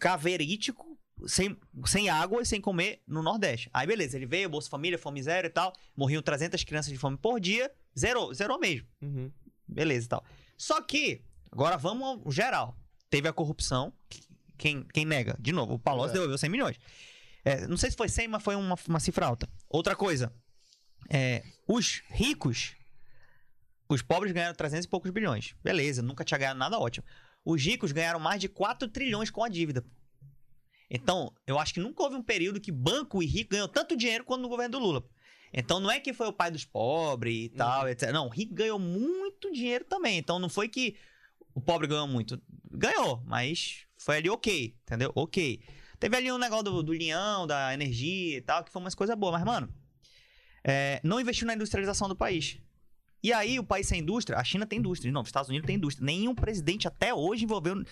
caverítico, 0.00 0.98
sem, 1.26 1.56
sem 1.86 2.08
água 2.10 2.42
e 2.42 2.46
sem 2.46 2.60
comer 2.60 3.00
no 3.06 3.22
Nordeste. 3.22 3.70
Aí 3.72 3.86
beleza, 3.86 4.16
ele 4.16 4.26
veio, 4.26 4.48
Bolsa 4.48 4.68
Família, 4.68 4.98
fome 4.98 5.22
zero 5.22 5.46
e 5.46 5.50
tal, 5.50 5.72
morriam 5.96 6.20
300 6.22 6.62
crianças 6.64 6.92
de 6.92 6.98
fome 6.98 7.16
por 7.16 7.38
dia, 7.38 7.70
zerou, 7.98 8.34
zerou 8.34 8.58
mesmo. 8.58 8.86
Uhum. 9.00 9.30
Beleza 9.68 10.06
e 10.06 10.08
tal. 10.08 10.24
Só 10.58 10.80
que, 10.80 11.22
agora 11.50 11.76
vamos 11.76 12.20
ao 12.24 12.32
geral. 12.32 12.76
Teve 13.08 13.28
a 13.28 13.32
corrupção, 13.32 13.92
quem, 14.58 14.82
quem 14.92 15.04
nega? 15.04 15.36
De 15.38 15.52
novo, 15.52 15.74
o 15.74 15.78
Palocci 15.78 16.10
É. 16.10 16.14
devolveu 16.14 16.38
100 16.38 16.50
milhões. 16.50 16.76
É, 17.44 17.66
não 17.66 17.76
sei 17.76 17.90
se 17.90 17.96
foi 17.96 18.08
100, 18.08 18.28
mas 18.28 18.42
foi 18.42 18.54
uma, 18.54 18.76
uma 18.88 19.00
cifra 19.00 19.26
alta. 19.26 19.48
Outra 19.68 19.96
coisa, 19.96 20.32
É, 21.10 21.42
os 21.66 22.02
ricos, 22.08 22.76
os 23.88 24.02
pobres 24.02 24.32
ganharam 24.32 24.54
300 24.54 24.86
e 24.86 24.88
poucos 24.88 25.10
bilhões. 25.10 25.54
Beleza, 25.62 26.00
nunca 26.00 26.24
tinha 26.24 26.38
ganhado 26.38 26.58
nada 26.58 26.78
ótimo. 26.78 27.04
Os 27.44 27.60
ricos 27.62 27.90
ganharam 27.90 28.20
mais 28.20 28.40
de 28.40 28.48
4 28.48 28.88
trilhões 28.88 29.30
com 29.30 29.42
a 29.42 29.48
dívida. 29.48 29.84
Então, 30.88 31.32
eu 31.46 31.58
acho 31.58 31.74
que 31.74 31.80
nunca 31.80 32.02
houve 32.02 32.16
um 32.16 32.22
período 32.22 32.60
que 32.60 32.70
banco 32.70 33.22
e 33.22 33.26
rico 33.26 33.50
ganhou 33.50 33.66
tanto 33.66 33.96
dinheiro 33.96 34.24
quanto 34.24 34.42
no 34.42 34.48
governo 34.48 34.72
do 34.72 34.78
Lula. 34.78 35.04
Então, 35.52 35.80
não 35.80 35.90
é 35.90 35.98
que 35.98 36.12
foi 36.12 36.28
o 36.28 36.32
pai 36.32 36.50
dos 36.50 36.64
pobres 36.64 37.46
e 37.46 37.48
tal, 37.48 37.88
etc. 37.88 38.10
Não, 38.12 38.26
o 38.26 38.30
rico 38.30 38.54
ganhou 38.54 38.78
muito 38.78 39.50
dinheiro 39.50 39.84
também. 39.84 40.18
Então, 40.18 40.38
não 40.38 40.48
foi 40.48 40.68
que 40.68 40.96
o 41.54 41.60
pobre 41.60 41.86
ganhou 41.88 42.06
muito. 42.06 42.40
Ganhou, 42.70 43.22
mas 43.26 43.86
foi 43.98 44.18
ali 44.18 44.30
ok, 44.30 44.76
entendeu? 44.82 45.12
Ok. 45.14 45.60
Teve 46.02 46.16
ali 46.16 46.32
um 46.32 46.36
negócio 46.38 46.64
do, 46.64 46.82
do 46.82 46.90
leão, 46.90 47.46
da 47.46 47.72
energia 47.72 48.38
e 48.38 48.40
tal, 48.40 48.64
que 48.64 48.72
foi 48.72 48.82
umas 48.82 48.92
coisas 48.92 49.16
boas. 49.16 49.34
Mas, 49.34 49.44
mano, 49.44 49.72
é, 50.64 51.00
não 51.04 51.20
investiu 51.20 51.46
na 51.46 51.54
industrialização 51.54 52.08
do 52.08 52.16
país. 52.16 52.58
E 53.22 53.32
aí, 53.32 53.56
o 53.60 53.62
país 53.62 53.86
sem 53.86 54.00
indústria, 54.00 54.36
a 54.36 54.42
China 54.42 54.66
tem 54.66 54.80
indústria, 54.80 55.12
não, 55.12 55.20
os 55.20 55.28
Estados 55.28 55.48
Unidos 55.48 55.64
tem 55.64 55.76
indústria. 55.76 56.04
Nenhum 56.04 56.34
presidente 56.34 56.88
até 56.88 57.14
hoje 57.14 57.44
envolveu, 57.44 57.84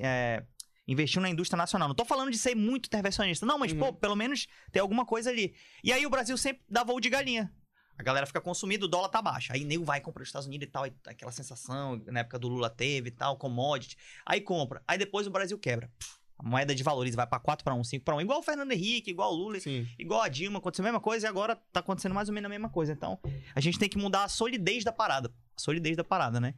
é, 0.00 0.44
investiu 0.86 1.20
na 1.20 1.28
indústria 1.28 1.56
nacional. 1.56 1.88
Não 1.88 1.94
tô 1.96 2.04
falando 2.04 2.30
de 2.30 2.38
ser 2.38 2.54
muito 2.54 2.86
intervencionista, 2.86 3.44
não, 3.44 3.58
mas, 3.58 3.72
Uhum. 3.72 3.80
pô, 3.80 3.92
pelo 3.94 4.14
menos 4.14 4.46
tem 4.70 4.80
alguma 4.80 5.04
coisa 5.04 5.28
ali. 5.28 5.52
E 5.82 5.92
aí, 5.92 6.06
o 6.06 6.10
Brasil 6.10 6.36
sempre 6.36 6.62
dá 6.68 6.84
voo 6.84 7.00
de 7.00 7.10
galinha. 7.10 7.52
A 7.98 8.02
galera 8.04 8.26
fica 8.26 8.40
consumindo, 8.40 8.86
o 8.86 8.88
dólar 8.88 9.08
tá 9.08 9.20
baixo. 9.20 9.52
Aí 9.52 9.64
nego 9.64 9.84
vai 9.84 10.00
comprar 10.00 10.22
os 10.22 10.28
Estados 10.28 10.46
Unidos 10.46 10.68
e 10.68 10.70
tal, 10.70 10.86
e 10.86 10.92
aquela 11.04 11.32
sensação, 11.32 12.00
na 12.06 12.20
época 12.20 12.38
do 12.38 12.46
Lula 12.46 12.70
teve 12.70 13.08
e 13.08 13.10
tal, 13.10 13.36
commodity. 13.36 13.96
Aí 14.24 14.40
compra. 14.40 14.80
Aí 14.86 14.96
depois 14.96 15.26
o 15.26 15.30
Brasil 15.30 15.58
quebra. 15.58 15.90
Pff, 15.98 16.19
A 16.42 16.48
moeda 16.48 16.74
de 16.74 16.82
valores 16.82 17.14
vai 17.14 17.26
pra 17.26 17.38
4 17.38 17.62
para 17.62 17.74
1, 17.74 17.84
5 17.84 18.02
para 18.04 18.16
1. 18.16 18.22
Igual 18.22 18.38
o 18.38 18.42
Fernando 18.42 18.72
Henrique, 18.72 19.10
igual 19.10 19.30
o 19.32 19.36
Lula, 19.36 19.60
Sim. 19.60 19.86
igual 19.98 20.22
a 20.22 20.28
Dilma, 20.28 20.58
aconteceu 20.58 20.82
a 20.82 20.86
mesma 20.88 21.00
coisa 21.00 21.26
e 21.26 21.28
agora 21.28 21.54
tá 21.70 21.80
acontecendo 21.80 22.14
mais 22.14 22.28
ou 22.30 22.34
menos 22.34 22.46
a 22.46 22.48
mesma 22.48 22.70
coisa. 22.70 22.92
Então, 22.92 23.18
a 23.54 23.60
gente 23.60 23.78
tem 23.78 23.90
que 23.90 23.98
mudar 23.98 24.24
a 24.24 24.28
solidez 24.28 24.82
da 24.82 24.90
parada. 24.92 25.28
A 25.54 25.60
solidez 25.60 25.96
da 25.98 26.02
parada, 26.04 26.40
né? 26.40 26.54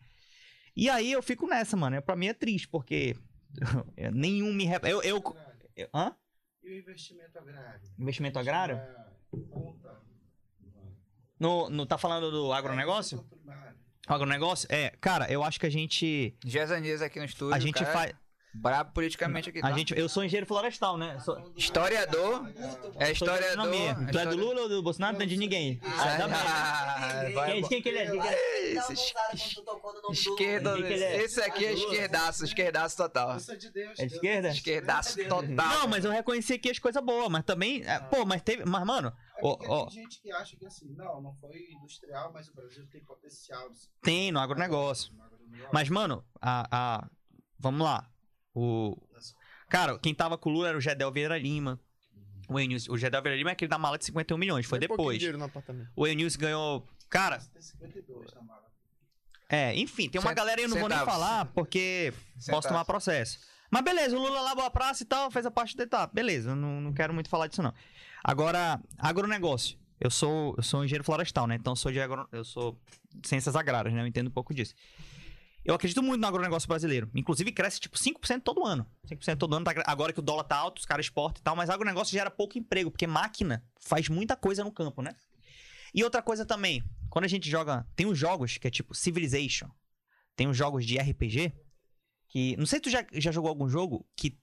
E 0.76 0.88
aí 0.88 1.10
eu 1.10 1.20
fico 1.20 1.48
nessa, 1.48 1.76
mano. 1.76 2.00
Pra 2.00 2.14
mim 2.14 2.28
é 2.28 2.32
triste, 2.34 2.68
porque 2.68 3.16
nenhum 4.14 4.52
me. 4.52 4.64
rep- 4.64 4.84
Eu, 4.86 5.02
eu, 5.02 5.20
eu- 5.76 5.88
Hã? 5.92 6.14
E 6.62 6.70
o 6.70 6.78
investimento 6.78 7.36
agrário? 7.38 7.80
Investimento 7.98 8.38
agrário? 8.38 8.76
É, 8.76 9.06
conta. 9.50 10.00
No, 11.40 11.68
no, 11.68 11.84
tá 11.86 11.98
falando 11.98 12.30
do 12.30 12.52
agronegócio? 12.52 13.26
Agronegócio? 14.06 14.68
É, 14.70 14.90
cara, 15.00 15.30
eu 15.30 15.42
acho 15.42 15.58
que 15.58 15.66
a 15.66 15.70
gente. 15.70 16.36
Gesanias 16.44 17.02
aqui 17.02 17.18
no 17.18 17.24
estúdio. 17.24 17.54
A 17.54 17.58
gente 17.58 17.74
cara, 17.80 17.92
faz. 17.92 18.14
Brabo 18.54 18.92
politicamente 18.92 19.48
aqui. 19.48 19.58
A 19.60 19.62
tá? 19.62 19.72
gente, 19.72 19.98
eu 19.98 20.08
sou 20.08 20.22
engenheiro 20.22 20.46
florestal, 20.46 20.98
né? 20.98 21.18
Sou, 21.20 21.52
Historiador. 21.56 22.46
É 22.98 23.10
historiador. 23.10 23.52
economia. 23.52 23.94
Tu 23.94 24.00
é 24.00 24.04
do 24.04 24.10
história- 24.10 24.32
Lula 24.34 24.60
ou 24.62 24.68
do 24.68 24.82
Bolsonaro? 24.82 25.16
Não 25.16 25.22
é 25.22 25.26
de 25.26 25.36
ninguém. 25.36 25.80
Ah. 25.86 27.22
Ah, 27.24 27.30
vai- 27.34 27.52
Quem, 27.52 27.68
quem 27.68 27.82
que 27.82 27.88
ele 27.88 27.98
é? 27.98 28.10
Quem 28.10 28.20
que 28.20 28.26
ele 28.26 28.34
é? 28.36 28.72
Uma 28.72 28.80
Esse 28.92 28.94
do- 28.94 30.12
Esquerda, 30.12 30.74
Quem 30.74 30.82
que 30.86 30.92
ele 30.92 31.04
é? 31.04 31.16
esse 31.22 31.40
aqui 31.40 31.64
é 31.66 31.72
esquerdaço, 31.72 32.44
esquerdaço 32.44 32.96
total. 32.96 33.36
É 33.98 34.04
esquerda? 34.06 34.48
Esquerdaço 34.48 35.16
total. 35.28 35.46
Não, 35.48 35.88
mas 35.88 36.04
eu 36.04 36.10
reconheci 36.10 36.54
aqui 36.54 36.70
as 36.70 36.78
coisas 36.78 37.02
boas, 37.02 37.28
mas 37.30 37.44
também. 37.44 37.82
é, 37.84 37.98
Pô, 38.00 38.24
mas 38.24 38.42
teve. 38.42 38.64
Mas, 38.64 38.84
mano, 38.84 39.08
É 39.38 39.40
ó, 39.42 39.86
tem 39.86 40.02
gente 40.02 40.20
que 40.20 40.30
acha 40.32 40.56
que 40.56 40.66
assim, 40.66 40.92
não, 40.94 41.20
não 41.22 41.34
foi 41.34 41.56
industrial, 41.72 42.30
mas 42.32 42.48
o 42.48 42.54
Brasil 42.54 42.86
tem 42.90 43.02
potencial. 43.04 43.68
tem 44.02 44.30
no 44.30 44.38
agronegócio. 44.40 45.12
No 45.14 45.22
agronegócio. 45.24 45.68
Mas, 45.72 45.88
mano, 45.88 46.24
a. 46.40 46.66
a 47.00 47.08
vamos 47.58 47.82
lá. 47.82 48.06
O. 48.54 48.96
Cara, 49.68 49.98
quem 49.98 50.14
tava 50.14 50.36
com 50.36 50.50
o 50.50 50.52
Lula 50.52 50.68
era 50.68 50.78
o 50.78 50.80
Gedel 50.80 51.10
Vieira 51.10 51.38
Lima. 51.38 51.80
O 52.48 52.58
Eunice, 52.60 52.90
o 52.90 52.98
Gedel 52.98 53.22
Vieira 53.22 53.36
Lima 53.38 53.50
é 53.50 53.52
aquele 53.52 53.68
da 53.68 53.78
mala 53.78 53.96
de 53.96 54.04
51 54.04 54.36
milhões, 54.36 54.66
foi 54.66 54.78
Tem 54.78 54.88
depois. 54.88 55.22
O 55.96 56.06
Eunice 56.06 56.36
ganhou. 56.36 56.86
Cara, 57.08 57.38
Tem 57.38 57.62
52 57.62 58.34
na 58.34 58.42
mala. 58.42 58.64
é, 59.48 59.74
enfim, 59.78 60.08
tem 60.08 60.20
uma 60.20 60.28
Cent- 60.30 60.36
galera 60.36 60.60
aí, 60.60 60.64
eu 60.64 60.68
não 60.68 60.78
vou 60.78 60.88
nem 60.88 60.98
centavos. 60.98 61.20
falar, 61.20 61.44
porque 61.46 62.12
posso 62.34 62.44
Centavos. 62.44 62.66
tomar 62.66 62.84
processo. 62.84 63.38
Mas 63.70 63.82
beleza, 63.82 64.16
o 64.16 64.20
Lula 64.20 64.40
lavou 64.42 64.64
a 64.64 64.70
praça 64.70 65.02
e 65.02 65.06
tal, 65.06 65.30
fez 65.30 65.46
a 65.46 65.50
parte 65.50 65.74
dele, 65.76 65.88
tá, 65.88 66.06
beleza, 66.06 66.50
eu 66.50 66.56
não, 66.56 66.80
não 66.80 66.92
quero 66.92 67.14
muito 67.14 67.28
falar 67.30 67.46
disso 67.46 67.62
não. 67.62 67.72
Agora, 68.22 68.78
agronegócio. 68.98 69.78
Eu 70.00 70.10
sou, 70.10 70.54
eu 70.56 70.62
sou 70.62 70.84
engenheiro 70.84 71.04
florestal, 71.04 71.46
né? 71.46 71.54
Então 71.54 71.72
eu 71.72 71.76
sou 71.76 71.92
de 71.92 72.00
agro, 72.00 72.28
eu 72.32 72.44
sou 72.44 72.76
de 73.14 73.28
ciências 73.28 73.54
agrárias, 73.54 73.94
né? 73.94 74.02
Eu 74.02 74.06
entendo 74.06 74.26
um 74.28 74.32
pouco 74.32 74.52
disso. 74.52 74.74
Eu 75.64 75.74
acredito 75.74 76.02
muito 76.02 76.20
no 76.20 76.26
agronegócio 76.26 76.68
brasileiro. 76.68 77.08
Inclusive 77.14 77.52
cresce 77.52 77.80
tipo 77.80 77.96
5% 77.96 78.42
todo 78.42 78.64
ano. 78.64 78.86
5% 79.06 79.36
todo 79.36 79.54
ano. 79.54 79.64
tá 79.64 79.72
agora 79.86 80.12
que 80.12 80.18
o 80.18 80.22
dólar 80.22 80.44
tá 80.44 80.56
alto, 80.56 80.78
os 80.78 80.84
caras 80.84 81.06
exportam 81.06 81.40
e 81.40 81.44
tal, 81.44 81.54
mas 81.54 81.70
agronegócio 81.70 82.12
gera 82.12 82.30
pouco 82.30 82.58
emprego, 82.58 82.90
porque 82.90 83.06
máquina 83.06 83.64
faz 83.80 84.08
muita 84.08 84.36
coisa 84.36 84.64
no 84.64 84.72
campo, 84.72 85.02
né? 85.02 85.14
E 85.94 86.02
outra 86.02 86.22
coisa 86.22 86.44
também, 86.44 86.82
quando 87.10 87.26
a 87.26 87.28
gente 87.28 87.48
joga, 87.48 87.86
tem 87.94 88.06
uns 88.06 88.18
jogos 88.18 88.58
que 88.58 88.66
é 88.66 88.70
tipo 88.70 88.94
Civilization. 88.94 89.68
Tem 90.34 90.48
uns 90.48 90.56
jogos 90.56 90.84
de 90.84 90.98
RPG 90.98 91.52
que, 92.28 92.56
não 92.56 92.66
sei 92.66 92.78
se 92.78 92.82
tu 92.82 92.90
já, 92.90 93.06
já 93.12 93.30
jogou 93.30 93.50
algum 93.50 93.68
jogo 93.68 94.06
que 94.16 94.38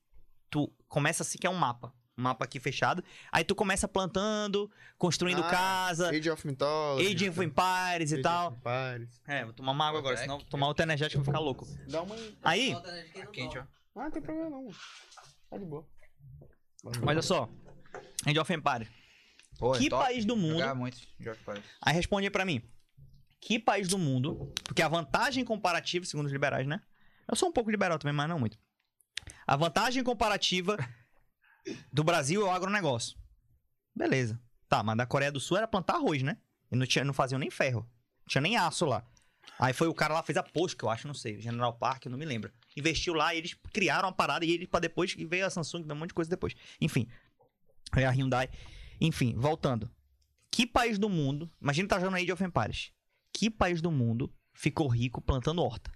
tu 0.50 0.72
começa 0.88 1.24
assim 1.24 1.40
que 1.40 1.48
é 1.48 1.50
um 1.50 1.56
mapa, 1.56 1.94
mapa 2.20 2.46
aqui 2.46 2.60
fechado, 2.60 3.04
aí 3.32 3.44
tu 3.44 3.56
começa 3.56 3.88
plantando, 3.88 4.70
construindo 4.98 5.44
Ah, 5.44 5.50
casa, 5.50 6.10
Age 6.10 6.30
of 6.30 6.46
Mythology. 6.46 7.08
Age 7.08 7.30
of 7.30 7.44
Empires 7.44 8.12
e 8.12 8.16
Age 8.16 8.24
tal. 8.24 8.50
of 8.50 8.58
Empires. 8.58 9.22
É, 9.28 9.44
vou 9.46 9.54
tomar 9.54 9.72
uma 9.72 9.88
água 9.88 10.00
agora, 10.00 10.18
senão 10.18 10.40
tomar 10.40 10.68
outra 10.68 10.84
energética 10.84 11.20
eu 11.20 11.24
vou 11.24 11.34
ficar 11.34 11.44
louco. 11.44 11.68
Dá 11.88 12.02
uma. 12.02 12.16
Aí, 12.44 12.72
não 12.74 13.32
Quente, 13.32 13.58
ó. 13.58 13.64
Ah, 13.96 14.04
não 14.04 14.12
tem 14.12 14.22
problema 14.22 14.50
não. 14.50 14.70
Tá 15.50 15.58
de 15.58 15.66
boa. 15.66 15.86
olha 17.06 17.22
só. 17.22 17.50
Age 18.26 18.40
of 18.40 18.54
Empires. 18.54 18.88
Pô, 19.58 19.76
é 19.76 19.80
Que 19.80 19.90
top. 19.90 20.04
país 20.06 20.24
do 20.26 20.36
mundo. 20.38 20.62
Aí 21.82 21.94
responde 21.94 22.30
pra 22.30 22.46
mim. 22.46 22.62
Que 23.42 23.58
país 23.58 23.88
do 23.88 23.98
mundo, 23.98 24.54
porque 24.66 24.82
a 24.82 24.88
vantagem 24.88 25.44
comparativa, 25.46 26.06
segundo 26.06 26.26
os 26.28 26.32
liberais, 26.32 26.68
né? 26.68 26.82
Eu 27.28 27.36
sou 27.36 27.50
um 27.50 27.52
pouco 27.54 27.70
liberal 27.72 27.98
também, 27.98 28.14
mas 28.14 28.28
não 28.28 28.40
muito. 28.40 28.58
A 29.48 29.56
vantagem 29.56 30.04
comparativa 30.04 30.78
do 31.92 32.04
Brasil 32.04 32.42
é 32.42 32.46
o 32.46 32.52
agronegócio. 32.52 33.18
Beleza. 33.96 34.40
Tá, 34.68 34.84
mas 34.84 34.98
da 34.98 35.06
Coreia 35.06 35.32
do 35.32 35.40
Sul 35.40 35.58
era 35.58 35.68
plantar 35.68 35.96
arroz, 35.96 36.22
né? 36.22 36.38
E 36.72 36.76
não, 36.76 36.86
tinha, 36.86 37.04
não 37.04 37.14
faziam 37.14 37.40
nem 37.40 37.50
ferro. 37.50 37.82
Não 37.82 38.28
tinha 38.28 38.42
nem 38.42 38.58
aço 38.58 38.86
lá. 38.86 39.06
Aí 39.58 39.74
foi 39.74 39.88
o 39.88 39.94
cara 39.94 40.14
lá, 40.14 40.24
fez 40.24 40.38
a 40.38 40.44
que 40.44 40.84
eu 40.84 40.90
acho, 40.90 41.08
não 41.08 41.14
sei, 41.14 41.42
General 41.42 41.74
Park, 41.74 42.06
não 42.06 42.18
me 42.18 42.26
lembro. 42.26 42.52
Investiu 42.78 43.14
lá 43.14 43.34
eles 43.34 43.56
criaram 43.74 44.08
a 44.08 44.12
parada 44.12 44.46
e 44.46 44.52
eles 44.52 44.68
pra 44.68 44.80
depois, 44.80 45.16
e 45.18 45.26
veio 45.26 45.46
a 45.46 45.50
Samsung, 45.50 45.82
veio 45.82 45.96
um 45.96 46.00
monte 46.00 46.10
de 46.10 46.14
coisa 46.14 46.30
depois. 46.30 46.54
Enfim. 46.80 47.08
Aí 47.92 48.06
a 48.06 48.12
Hyundai. 48.12 48.50
Enfim, 49.02 49.36
voltando. 49.36 49.90
Que 50.52 50.66
país 50.66 50.98
do 50.98 51.10
mundo, 51.10 51.50
imagina 51.62 51.88
tá 51.88 52.00
jogando 52.00 52.16
Age 52.16 52.32
of 52.32 52.44
Empires. 52.44 52.92
Que 53.34 53.50
país 53.50 53.82
do 53.82 53.92
mundo 53.92 54.34
ficou 54.54 54.88
rico 54.88 55.22
plantando 55.22 55.64
horta? 55.64 55.92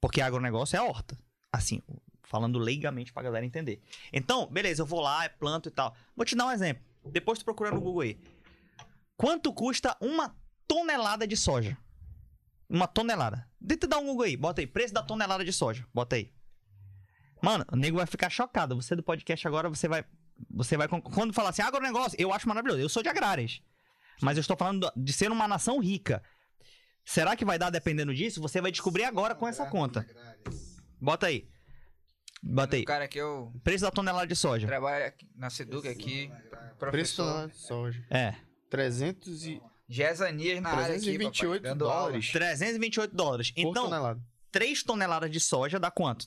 Porque 0.00 0.20
agronegócio 0.20 0.76
é 0.76 0.80
horta. 0.80 1.18
Assim, 1.52 1.82
falando 2.30 2.60
leigamente 2.60 3.12
pra 3.12 3.24
galera 3.24 3.44
entender. 3.44 3.82
Então, 4.12 4.46
beleza, 4.46 4.82
eu 4.82 4.86
vou 4.86 5.00
lá, 5.00 5.28
planto 5.28 5.68
e 5.68 5.72
tal. 5.72 5.94
Vou 6.16 6.24
te 6.24 6.36
dar 6.36 6.46
um 6.46 6.52
exemplo. 6.52 6.82
Depois 7.04 7.40
tu 7.40 7.44
procura 7.44 7.72
no 7.72 7.80
Google 7.80 8.02
aí. 8.02 8.20
Quanto 9.16 9.52
custa 9.52 9.96
uma 10.00 10.34
tonelada 10.66 11.26
de 11.26 11.36
soja? 11.36 11.76
Uma 12.68 12.86
tonelada. 12.86 13.50
Tenta 13.66 13.88
dar 13.88 13.98
um 13.98 14.06
Google 14.06 14.26
aí, 14.26 14.36
bota 14.36 14.60
aí. 14.60 14.66
Preço 14.66 14.94
da 14.94 15.02
tonelada 15.02 15.44
de 15.44 15.52
soja. 15.52 15.84
Bota 15.92 16.14
aí. 16.14 16.32
Mano, 17.42 17.64
o 17.72 17.76
nego 17.76 17.96
vai 17.96 18.06
ficar 18.06 18.30
chocado. 18.30 18.76
Você 18.76 18.94
do 18.94 19.02
podcast 19.02 19.46
agora, 19.48 19.68
você 19.68 19.88
vai. 19.88 20.04
Você 20.50 20.76
vai. 20.76 20.86
Quando 20.86 21.32
falar 21.32 21.50
assim, 21.50 21.62
agronegócio, 21.62 22.16
eu 22.18 22.32
acho 22.32 22.48
maravilhoso. 22.48 22.80
Eu 22.80 22.88
sou 22.88 23.02
de 23.02 23.08
agrárias. 23.08 23.60
Mas 24.22 24.36
eu 24.36 24.42
estou 24.42 24.56
falando 24.56 24.90
de 24.96 25.12
ser 25.12 25.32
uma 25.32 25.48
nação 25.48 25.80
rica. 25.80 26.22
Será 27.04 27.34
que 27.34 27.44
vai 27.44 27.58
dar 27.58 27.70
dependendo 27.70 28.14
disso? 28.14 28.40
Você 28.40 28.60
vai 28.60 28.70
descobrir 28.70 29.04
agora 29.04 29.34
com 29.34 29.48
essa 29.48 29.66
conta. 29.66 30.06
Bota 31.00 31.26
aí. 31.26 31.48
Aí. 32.72 32.82
O 32.82 32.84
cara 32.84 33.06
que 33.06 33.18
eu 33.18 33.52
Preço 33.62 33.84
da 33.84 33.90
tonelada 33.90 34.26
de 34.26 34.34
soja. 34.34 34.66
trabalho 34.66 35.06
aqui 35.06 35.28
na 35.34 35.50
Seduc 35.50 35.86
aqui, 35.86 36.28
Preço 36.28 36.76
professor. 36.78 37.48
de 37.48 37.56
soja. 37.56 38.06
É. 38.10 38.34
300 38.70 39.46
e... 39.46 39.62
Gesanias 39.88 40.60
na 40.62 40.70
área 40.70 40.94
aqui, 40.96 41.04
328 41.04 41.62
papai, 41.62 41.76
dólares. 41.76 42.30
328 42.30 43.14
dólares. 43.14 43.50
por 43.50 43.60
Então, 43.60 43.84
tonelada. 43.84 44.20
3 44.52 44.82
toneladas 44.84 45.30
de 45.30 45.40
soja 45.40 45.80
dá 45.80 45.90
quanto? 45.90 46.26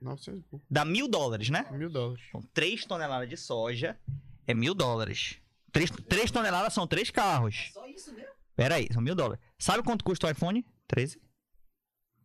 900 0.00 0.40
e 0.40 0.44
pouco. 0.44 0.64
Dá 0.70 0.84
mil 0.84 1.08
dólares, 1.08 1.50
né? 1.50 1.66
Mil 1.72 1.90
dólares. 1.90 2.22
Então, 2.28 2.42
3 2.52 2.84
toneladas 2.84 3.28
de 3.28 3.36
soja 3.36 3.98
é 4.46 4.54
mil 4.54 4.74
dólares. 4.74 5.38
3, 5.72 6.30
toneladas 6.30 6.72
são 6.72 6.86
3 6.86 7.10
carros. 7.10 7.70
Só 7.72 7.84
isso 7.88 8.12
mesmo? 8.14 8.30
Pera 8.54 8.76
aí, 8.76 8.88
são 8.92 9.02
mil 9.02 9.14
dólares. 9.16 9.42
Sabe 9.58 9.82
quanto 9.82 10.04
custa 10.04 10.28
o 10.28 10.30
iPhone? 10.30 10.64
13? 10.86 11.20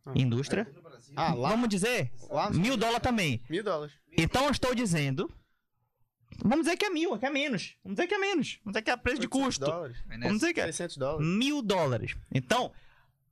Ah. 0.06 0.12
Indústria? 0.16 0.72
Ah, 1.16 1.34
lá? 1.34 1.50
Vamos 1.50 1.70
dizer, 1.70 2.12
Lá? 2.30 2.50
mil 2.50 2.78
dólares 2.78 3.02
também. 3.02 3.42
Mil 3.50 3.64
dólares. 3.64 3.94
Então 4.18 4.46
eu 4.46 4.52
estou 4.52 4.74
dizendo. 4.76 5.32
Vamos 6.42 6.66
dizer 6.66 6.78
que 6.78 6.86
é 6.86 6.90
mil, 6.90 7.18
que 7.18 7.26
é 7.26 7.30
menos. 7.30 7.76
Vamos 7.84 7.98
dizer 7.98 8.08
que 8.08 8.14
é 8.14 8.18
menos. 8.18 8.60
Vamos 8.64 8.74
dizer 8.74 8.82
que 8.84 8.92
é 8.92 8.96
preço 8.98 9.20
de 9.20 9.28
800 9.28 9.46
custo. 9.58 9.66
dólares. 9.66 9.98
Vamos 10.08 10.40
dizer 10.40 10.54
que 10.54 10.62
é 10.62 10.66
600 10.66 10.98
dólares. 10.98 11.28
mil 11.28 11.62
dólares. 11.62 12.16
Então, 12.34 12.72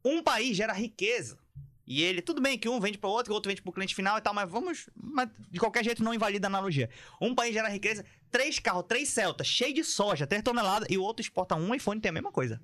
um 0.04 0.22
país 0.22 0.58
gera 0.58 0.74
riqueza 0.74 1.38
E 1.86 2.02
ele, 2.04 2.22
tudo 2.22 2.42
bem 2.42 2.58
que 2.60 2.68
um 2.68 2.80
vende 2.82 2.98
para 2.98 3.10
outro, 3.10 3.32
o 3.32 3.36
outro 3.36 3.50
vende 3.50 3.62
para 3.62 3.70
o 3.70 3.74
cliente 3.74 3.96
final 3.96 4.18
e 4.18 4.22
tal, 4.22 4.34
mas 4.34 4.50
vamos. 4.50 4.90
Mas 4.94 5.30
de 5.50 5.58
qualquer 5.60 5.86
jeito 5.86 6.04
não 6.04 6.14
invalida 6.14 6.48
a 6.48 6.50
analogia. 6.50 6.90
Um 7.22 7.34
país 7.34 7.54
gera 7.54 7.70
riqueza, 7.70 8.04
três 8.30 8.60
carros, 8.60 8.84
três 8.90 9.08
Celtas, 9.10 9.48
cheio 9.48 9.74
de 9.74 9.84
soja, 9.86 10.28
três 10.28 10.44
toneladas, 10.44 10.88
e 10.92 10.98
o 10.98 11.02
outro 11.04 11.22
exporta 11.22 11.56
um 11.56 11.74
iPhone 11.74 11.98
e 12.00 12.02
tem 12.02 12.10
a 12.10 12.14
mesma 12.14 12.32
coisa. 12.32 12.60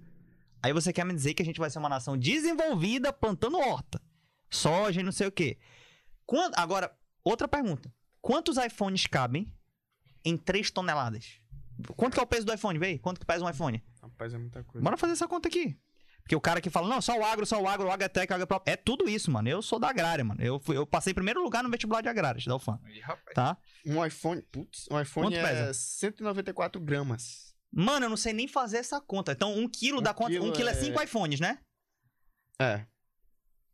Aí 0.61 0.74
você 0.74 0.92
quer 0.92 1.06
me 1.06 1.14
dizer 1.14 1.33
que 1.33 1.42
a 1.42 1.45
gente 1.45 1.59
vai 1.59 1.69
ser 1.69 1.80
uma 1.80 1.90
nação 1.90 2.17
desenvolvida 2.17 3.14
plantando 3.14 3.58
horta, 3.58 4.01
soja 4.56 4.99
e 4.99 5.03
não 5.03 5.11
sei 5.11 5.27
o 5.27 5.32
quê. 5.32 5.57
Quando, 6.25 6.56
agora, 6.57 6.95
outra 7.23 7.48
pergunta. 7.48 7.93
Quantos 8.22 8.57
iPhones 8.57 9.06
cabem 9.07 9.53
em 10.23 10.38
3 10.38 10.72
toneladas? 10.72 11.40
Quanto 11.98 12.14
que 12.14 12.19
é 12.19 12.23
o 12.23 12.27
peso 12.27 12.45
do 12.45 12.53
iPhone, 12.53 12.77
véi? 12.80 12.99
Quanto 12.99 13.19
que 13.19 13.25
pesa 13.25 13.43
um 13.43 13.49
iPhone? 13.49 13.83
Rapaz, 14.01 14.33
é 14.33 14.38
muita 14.38 14.64
coisa. 14.64 14.83
Bora 14.83 14.95
fazer 14.95 15.14
essa 15.14 15.27
conta 15.27 15.48
aqui. 15.49 15.77
Porque 16.22 16.35
o 16.38 16.40
cara 16.40 16.61
que 16.61 16.69
fala, 16.69 16.88
não, 16.88 17.01
só 17.01 17.19
o 17.19 17.25
agro, 17.25 17.45
só 17.45 17.61
o 17.61 17.67
agro, 17.67 17.88
o 17.88 17.91
agritec, 17.91 18.32
o 18.32 18.35
agro... 18.35 18.48
É 18.65 18.77
tudo 18.77 19.09
isso, 19.09 19.30
mano. 19.30 19.49
Eu 19.49 19.61
sou 19.61 19.77
da 19.77 19.90
agrária, 19.90 20.23
mano. 20.23 20.41
Eu, 20.41 20.57
fui- 20.57 20.77
eu 20.77 20.88
passei 20.88 21.11
em 21.11 21.14
primeiro 21.14 21.43
lugar 21.43 21.61
no 21.61 21.69
vestibular 21.69 21.99
de 22.01 22.07
agrárias 22.07 22.45
da 22.45 22.56
UFAM, 22.56 22.80
Ih, 22.88 23.01
rapaz. 23.01 23.33
tá? 23.35 23.57
Um 23.85 24.06
iPhone, 24.06 24.41
putz, 24.43 24.85
um 24.90 25.01
iPhone 25.01 25.27
Quanto 25.27 25.35
é 25.45 25.65
pesa? 25.65 25.73
194 25.73 26.80
gramas. 26.80 27.53
Mano, 27.69 28.06
eu 28.06 28.09
não 28.09 28.15
sei 28.15 28.32
nem 28.32 28.48
fazer 28.48 28.77
essa 28.77 29.01
conta. 29.01 29.33
Então, 29.33 29.53
um 29.57 29.67
quilo 29.67 29.99
Um 29.99 30.01
dá 30.01 30.14
quanto? 30.14 30.41
Um 30.41 30.53
quilo 30.53 30.69
é 30.69 30.72
é- 30.72 30.75
5 30.75 31.03
iPhones, 31.03 31.41
né? 31.41 31.59
É. 32.61 32.85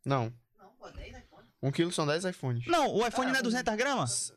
Não. 0.03 0.33
Não, 0.80 0.91
pô, 0.91 0.98
10 0.98 1.17
iPhone. 1.17 1.48
Um 1.61 1.72
quilo 1.72 1.91
são 1.91 2.08
10 2.08 2.25
iPhones. 2.25 2.66
Não, 2.67 2.93
o 2.93 3.06
iPhone 3.06 3.27
Ah, 3.30 3.33
não 3.33 3.40
é 3.40 3.43
200 3.43 3.75
gramas? 3.75 4.33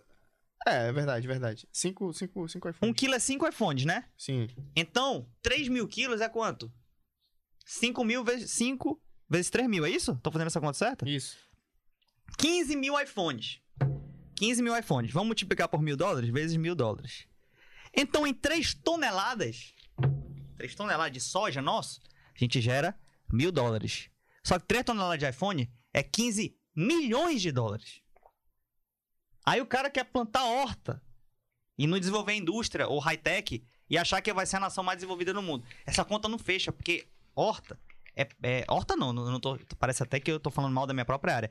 É, 0.66 0.88
é 0.88 0.92
verdade, 0.92 1.26
verdade. 1.26 1.68
5 1.72 2.12
cinco, 2.12 2.48
cinco 2.48 2.68
iPhones. 2.68 2.90
Um 2.90 2.94
quilo 2.94 3.14
é 3.14 3.18
5 3.18 3.48
iPhones, 3.48 3.84
né? 3.84 4.04
Sim. 4.16 4.48
Então, 4.76 5.28
3 5.42 5.68
mil 5.68 5.88
quilos 5.88 6.20
é 6.20 6.28
quanto? 6.28 6.72
5 7.64 8.04
mil 8.04 8.24
vezes 8.24 8.50
5 8.52 9.00
vezes 9.28 9.50
3 9.50 9.68
mil, 9.68 9.84
é 9.84 9.90
isso? 9.90 10.16
Tô 10.22 10.30
fazendo 10.30 10.48
essa 10.48 10.60
conta 10.60 10.74
certa? 10.74 11.08
Isso. 11.08 11.36
15 12.38 12.76
mil 12.76 13.00
iPhones. 13.00 13.60
15 14.36 14.62
mil 14.62 14.76
iPhones. 14.76 15.12
Vamos 15.12 15.28
multiplicar 15.28 15.68
por 15.68 15.80
mil 15.82 15.96
dólares 15.96 16.30
vezes 16.30 16.56
mil 16.56 16.74
dólares. 16.74 17.26
Então, 17.94 18.26
em 18.26 18.32
3 18.34 18.74
toneladas, 18.74 19.74
3 20.56 20.74
toneladas 20.74 21.12
de 21.12 21.20
soja 21.20 21.60
nosso, 21.60 22.00
a 22.34 22.38
gente 22.38 22.60
gera 22.60 22.98
mil 23.32 23.52
dólares. 23.52 24.08
Só 24.44 24.58
que 24.58 24.66
3 24.66 24.84
toneladas 24.84 25.18
de 25.18 25.28
iPhone 25.28 25.70
é 25.92 26.02
15 26.02 26.56
milhões 26.74 27.42
de 27.42 27.52
dólares. 27.52 28.00
Aí 29.44 29.60
o 29.60 29.66
cara 29.66 29.90
quer 29.90 30.04
plantar 30.04 30.44
horta 30.44 31.02
e 31.76 31.86
não 31.86 31.98
desenvolver 31.98 32.34
indústria 32.34 32.86
ou 32.86 32.98
high-tech 32.98 33.64
e 33.90 33.98
achar 33.98 34.20
que 34.22 34.32
vai 34.32 34.46
ser 34.46 34.56
a 34.56 34.60
nação 34.60 34.84
mais 34.84 34.98
desenvolvida 34.98 35.34
do 35.34 35.42
mundo. 35.42 35.64
Essa 35.84 36.04
conta 36.04 36.28
não 36.28 36.38
fecha, 36.38 36.72
porque 36.72 37.08
horta 37.34 37.78
é, 38.14 38.28
é- 38.42 38.64
horta 38.68 38.94
não, 38.94 39.12
não 39.12 39.40
tô, 39.40 39.58
parece 39.78 40.02
até 40.02 40.20
que 40.20 40.30
eu 40.30 40.38
tô 40.38 40.50
falando 40.50 40.72
mal 40.72 40.86
da 40.86 40.92
minha 40.94 41.04
própria 41.04 41.34
área. 41.34 41.50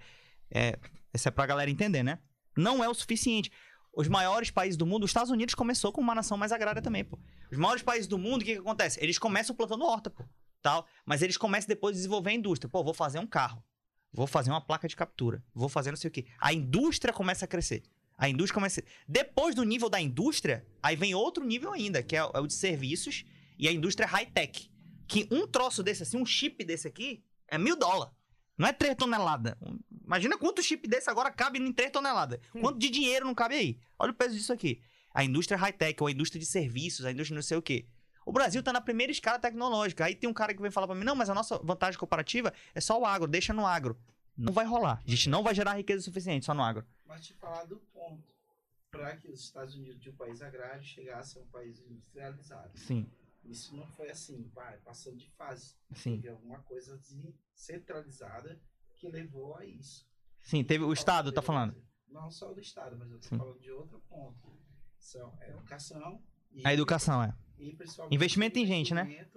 É, 0.50 0.78
isso 1.14 1.28
é 1.28 1.32
pra 1.32 1.46
galera 1.46 1.70
entender, 1.70 2.04
né? 2.04 2.20
Não 2.56 2.84
é 2.84 2.90
o 2.90 2.94
suficiente. 2.94 3.52
Os 3.94 4.08
maiores 4.08 4.52
países 4.52 4.78
do 4.78 4.86
mundo, 4.86 5.04
os 5.04 5.10
Estados 5.10 5.32
Unidos 5.32 5.54
começou 5.54 5.92
com 5.92 6.00
uma 6.00 6.16
nação 6.16 6.38
mais 6.38 6.52
agrária 6.52 6.82
também, 6.82 7.04
pô. 7.04 7.20
Os 7.52 7.58
maiores 7.58 7.84
países 7.84 8.08
do 8.08 8.18
mundo, 8.18 8.42
o 8.42 8.46
que, 8.46 8.54
que 8.54 8.60
acontece? 8.60 9.04
Eles 9.04 9.20
começam 9.20 9.56
plantando 9.56 9.84
horta, 9.84 10.10
pô. 10.10 10.24
Tal, 10.62 10.86
mas 11.06 11.22
eles 11.22 11.38
começam 11.38 11.68
depois 11.68 11.96
a 11.96 11.98
desenvolver 11.98 12.30
a 12.30 12.34
indústria. 12.34 12.70
Pô, 12.70 12.84
vou 12.84 12.94
fazer 12.94 13.20
um 13.20 13.28
carro. 13.28 13.64
Vou 14.14 14.28
fazer 14.28 14.50
uma 14.52 14.62
placa 14.62 14.88
de 14.88 14.96
captura. 14.96 15.44
Vou 15.54 15.70
fazer 15.70 15.92
não 15.92 15.98
sei 15.98 16.10
o 16.10 16.12
quê. 16.12 16.26
A 16.40 16.54
indústria 16.54 17.14
começa 17.14 17.46
a 17.46 17.48
crescer. 17.48 17.84
A 18.18 18.30
indústria 18.30 18.56
começa. 18.56 18.84
Depois 19.08 19.56
do 19.56 19.64
nível 19.64 19.90
da 19.90 20.00
indústria, 20.00 20.66
aí 20.84 20.96
vem 20.96 21.16
outro 21.16 21.44
nível 21.44 21.72
ainda, 21.72 22.04
que 22.04 22.16
é, 22.16 22.24
o 22.24 22.32
é 22.34 22.40
o 22.40 22.48
de 22.48 22.54
serviços 22.54 23.26
e 23.58 23.68
a 23.68 23.72
indústria 23.72 24.08
high-tech. 24.08 24.70
Que 25.08 25.28
um 25.32 25.48
troço 25.48 25.82
desse 25.82 26.04
assim, 26.04 26.18
um 26.18 26.26
chip 26.26 26.64
desse 26.64 26.88
aqui, 26.88 27.24
é 27.48 27.58
mil 27.58 27.76
dólares. 27.76 28.14
Não 28.58 28.68
é 28.68 28.74
3 28.74 28.96
toneladas. 28.96 29.56
Imagina 30.06 30.38
quanto 30.38 30.62
chip 30.62 30.88
desse 30.88 31.10
agora 31.10 31.32
cabe 31.32 31.58
em 31.58 31.74
3 31.74 31.92
toneladas. 31.92 32.40
Quanto 32.52 32.78
de 32.78 32.90
dinheiro 32.90 33.26
não 33.26 33.34
cabe 33.34 33.56
aí? 33.56 33.80
Olha 33.98 34.12
o 34.12 34.14
peso 34.14 34.36
disso 34.36 34.54
aqui. 34.54 34.82
A 35.14 35.24
indústria 35.24 35.58
high-tech, 35.58 36.02
ou 36.02 36.08
a 36.08 36.12
indústria 36.12 36.40
de 36.40 36.46
serviços, 36.46 37.06
a 37.06 37.12
indústria 37.12 37.36
não 37.36 37.42
sei 37.42 37.58
o 37.58 37.62
quê. 37.62 37.88
O 38.32 38.34
Brasil 38.34 38.64
tá 38.64 38.72
na 38.72 38.80
primeira 38.80 39.12
escala 39.12 39.38
tecnológica. 39.38 40.06
Aí 40.06 40.16
tem 40.16 40.30
um 40.30 40.34
cara 40.34 40.54
que 40.54 40.62
vem 40.62 40.72
falar 40.72 40.88
pra 40.88 40.96
mim, 40.96 41.04
não, 41.04 41.14
mas 41.14 41.30
a 41.30 41.36
nossa 41.36 41.58
vantagem 41.58 42.00
comparativa 42.00 42.54
é 42.74 42.80
só 42.80 42.98
o 42.98 43.06
agro, 43.06 43.28
deixa 43.28 43.52
no 43.52 43.68
agro. 43.68 44.00
Não 44.38 44.54
vai 44.54 44.66
rolar. 44.66 45.02
A 45.06 45.10
gente 45.10 45.28
não 45.30 45.44
vai 45.44 45.54
gerar 45.54 45.74
riqueza 45.74 46.02
suficiente 46.02 46.46
só 46.46 46.54
no 46.54 46.64
agro. 46.64 46.86
Mas 47.06 47.26
te 47.26 47.34
falar 47.34 47.66
do 47.66 47.76
ponto. 47.94 48.24
Para 48.90 49.18
que 49.18 49.28
os 49.30 49.42
Estados 49.42 49.76
Unidos, 49.76 50.00
de 50.00 50.12
um 50.12 50.16
país 50.16 50.42
agrário, 50.42 50.82
chegasse 50.82 51.38
a 51.38 51.42
um 51.42 51.48
país 51.48 51.82
industrializado. 51.82 52.72
Sim, 52.80 53.06
Isso 53.44 53.76
não 53.76 53.86
foi 53.86 54.10
assim, 54.10 54.50
vai, 54.56 54.78
passando 54.78 55.18
de 55.18 55.30
fase. 55.32 55.76
sim. 55.94 56.16
Teve 56.16 56.30
alguma 56.30 56.60
coisa 56.60 56.98
centralizada 57.54 58.58
que 58.98 59.10
levou 59.10 59.58
a 59.58 59.66
isso. 59.66 60.08
Sim, 60.42 60.64
teve 60.64 60.86
o 60.86 60.94
Estado, 60.94 61.34
tá 61.34 61.42
falando. 61.42 61.76
Não 62.08 62.32
só 62.32 62.54
do 62.54 62.62
Estado, 62.62 62.96
mas 62.98 63.12
eu 63.12 63.20
tô 63.20 63.28
Sim. 63.28 63.38
falando 63.38 63.60
de 63.60 63.72
outro 63.72 64.00
ponto. 64.08 64.58
São 64.98 65.38
a 65.42 65.50
educação 65.50 66.24
e, 66.50 66.66
A 66.66 66.74
educação, 66.74 67.22
é. 67.22 67.34
E 67.62 67.76
principalmente 67.76 68.16
Investimento 68.16 68.60
em 68.60 68.66
gente, 68.66 68.94
né? 68.94 69.28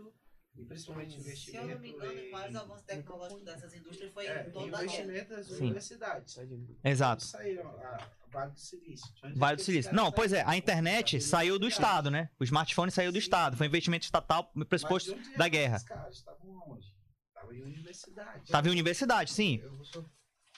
E 0.57 0.65
principalmente 0.65 1.15
Se 1.15 1.21
investimento. 1.21 1.67
eu 1.69 1.75
não 1.75 1.81
me 1.81 1.91
engano, 1.91 2.13
em- 2.21 2.29
o 2.29 2.33
maior 2.33 2.57
avanço 2.57 2.85
tecnológico 2.85 3.41
dessas 3.45 3.75
indústrias 3.75 4.13
foi 4.13 4.27
é, 4.27 4.47
em 4.47 4.51
toda 4.53 4.85
investimento 4.85 5.29
das 5.31 5.47
Sim. 5.49 5.65
universidades. 5.65 6.39
Exato. 6.85 7.25
Saíram 7.25 7.69
a 7.71 8.11
Vale 8.31 8.53
do 8.53 8.59
Silício. 8.61 9.13
Onde 9.25 9.39
Vale 9.39 9.57
do 9.57 9.63
Silício. 9.63 9.93
Não, 9.95 10.13
pois 10.13 10.33
é, 10.33 10.43
a 10.47 10.57
internet 10.57 11.21
saiu 11.21 11.59
do. 11.59 11.67
Estado, 11.67 12.09
né? 12.11 12.31
O 12.39 12.45
smartphone 12.45 12.91
saiu 12.93 13.11
do 13.11 13.15
Sim. 13.17 13.25
Estado. 13.25 13.57
Foi 13.57 13.67
investimento 13.67 14.05
estatal 14.05 14.45
pressuposto 14.69 15.13
onde 15.15 15.37
da 15.37 15.49
guerra. 15.49 15.77
esses 15.77 15.89
caras? 15.89 16.17
Estavam 16.19 16.63
onde? 16.69 16.87
Estavam 17.29 17.53
em 17.53 17.63
universidade. 17.63 18.51
Tava 18.53 18.69
em 18.69 18.71
universidade, 18.71 19.33
sim. 19.33 19.59
Eu 19.61 19.85
sou 19.85 20.05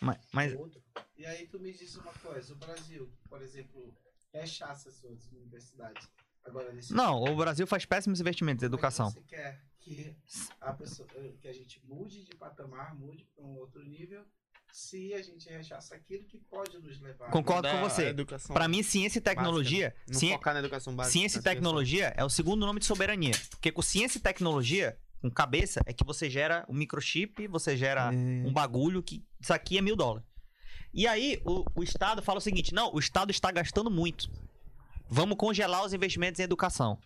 Mas, 0.02 0.18
mas-. 0.30 0.54
E 1.16 1.24
aí 1.24 1.46
tu 1.48 1.58
me 1.58 1.72
diz 1.72 1.96
uma 1.96 2.12
coisa, 2.12 2.52
o 2.52 2.56
Brasil, 2.56 3.10
por 3.30 3.40
exemplo, 3.40 3.96
rechaça 4.32 4.90
as 4.90 4.96
suas 4.96 5.26
universidades. 5.32 6.06
Agora 6.46 6.72
não, 6.90 7.22
o 7.24 7.36
Brasil 7.36 7.66
faz 7.66 7.84
péssimos 7.84 8.20
investimentos 8.20 8.62
em 8.62 8.66
é 8.66 8.68
educação. 8.68 9.10
Você 9.10 9.20
quer 9.22 9.60
que 9.80 10.16
a 10.60 10.72
pessoa, 10.72 11.08
que 11.40 11.48
a 11.48 11.52
gente 11.52 11.80
mude 11.86 12.24
de 12.24 12.34
patamar, 12.36 12.94
mude 12.94 13.24
para 13.34 13.44
um 13.44 13.56
outro 13.56 13.84
nível, 13.84 14.24
se 14.72 15.14
a 15.14 15.22
gente 15.22 15.48
rechaça 15.48 15.94
aquilo 15.94 16.24
que 16.24 16.38
pode 16.38 16.78
nos 16.78 17.00
levar. 17.00 17.30
Concordo 17.30 17.68
com 17.68 17.80
você. 17.80 18.08
Educação 18.08 18.54
Pra 18.54 18.68
mim, 18.68 18.82
ciência 18.82 19.18
e 19.18 19.22
tecnologia, 19.22 19.94
Não 20.08 20.18
ci- 20.18 20.28
focar 20.30 20.54
na 20.54 20.60
educação 20.60 20.94
básica. 20.94 21.12
ciência 21.12 21.38
e 21.38 21.42
tecnologia 21.42 22.12
é 22.16 22.24
o 22.24 22.28
segundo 22.28 22.64
nome 22.66 22.80
de 22.80 22.86
soberania. 22.86 23.32
Porque 23.50 23.72
com 23.72 23.82
ciência 23.82 24.18
e 24.18 24.20
tecnologia, 24.20 24.96
com 25.20 25.30
cabeça, 25.30 25.80
é 25.86 25.92
que 25.92 26.04
você 26.04 26.28
gera 26.28 26.64
um 26.68 26.74
microchip, 26.74 27.46
você 27.48 27.76
gera 27.76 28.10
um 28.10 28.52
bagulho 28.52 29.02
que 29.02 29.24
isso 29.40 29.52
aqui 29.52 29.78
é 29.78 29.82
mil 29.82 29.96
dólares. 29.96 30.26
E 30.92 31.06
aí 31.06 31.40
o, 31.44 31.64
o 31.74 31.82
Estado 31.82 32.22
fala 32.22 32.38
o 32.38 32.42
seguinte: 32.42 32.72
não, 32.74 32.92
o 32.94 32.98
Estado 32.98 33.30
está 33.30 33.50
gastando 33.50 33.90
muito. 33.90 34.30
Vamos 35.08 35.36
congelar 35.36 35.84
os 35.84 35.92
investimentos 35.92 36.40
em 36.40 36.42
educação. 36.42 36.98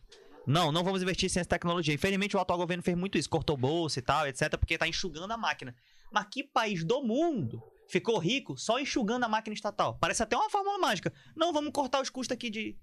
Não, 0.46 0.72
não 0.72 0.82
vamos 0.82 1.02
investir 1.02 1.26
em 1.26 1.28
ciência 1.28 1.46
e 1.46 1.50
tecnologia. 1.50 1.94
Infelizmente, 1.94 2.36
o 2.36 2.40
atual 2.40 2.58
governo 2.58 2.82
fez 2.82 2.96
muito 2.96 3.18
isso, 3.18 3.28
cortou 3.28 3.56
bolsa 3.56 3.98
e 3.98 4.02
tal, 4.02 4.26
etc., 4.26 4.56
porque 4.58 4.78
tá 4.78 4.88
enxugando 4.88 5.30
a 5.32 5.36
máquina. 5.36 5.74
Mas 6.10 6.26
que 6.30 6.42
país 6.42 6.82
do 6.82 7.02
mundo 7.02 7.62
ficou 7.88 8.18
rico 8.18 8.56
só 8.56 8.80
enxugando 8.80 9.24
a 9.24 9.28
máquina 9.28 9.54
estatal? 9.54 9.96
Parece 10.00 10.22
até 10.22 10.36
uma 10.36 10.48
fórmula 10.50 10.78
mágica. 10.78 11.12
Não, 11.36 11.52
vamos 11.52 11.70
cortar 11.72 12.00
os 12.00 12.08
custos 12.08 12.34
aqui 12.34 12.48
de, 12.50 12.74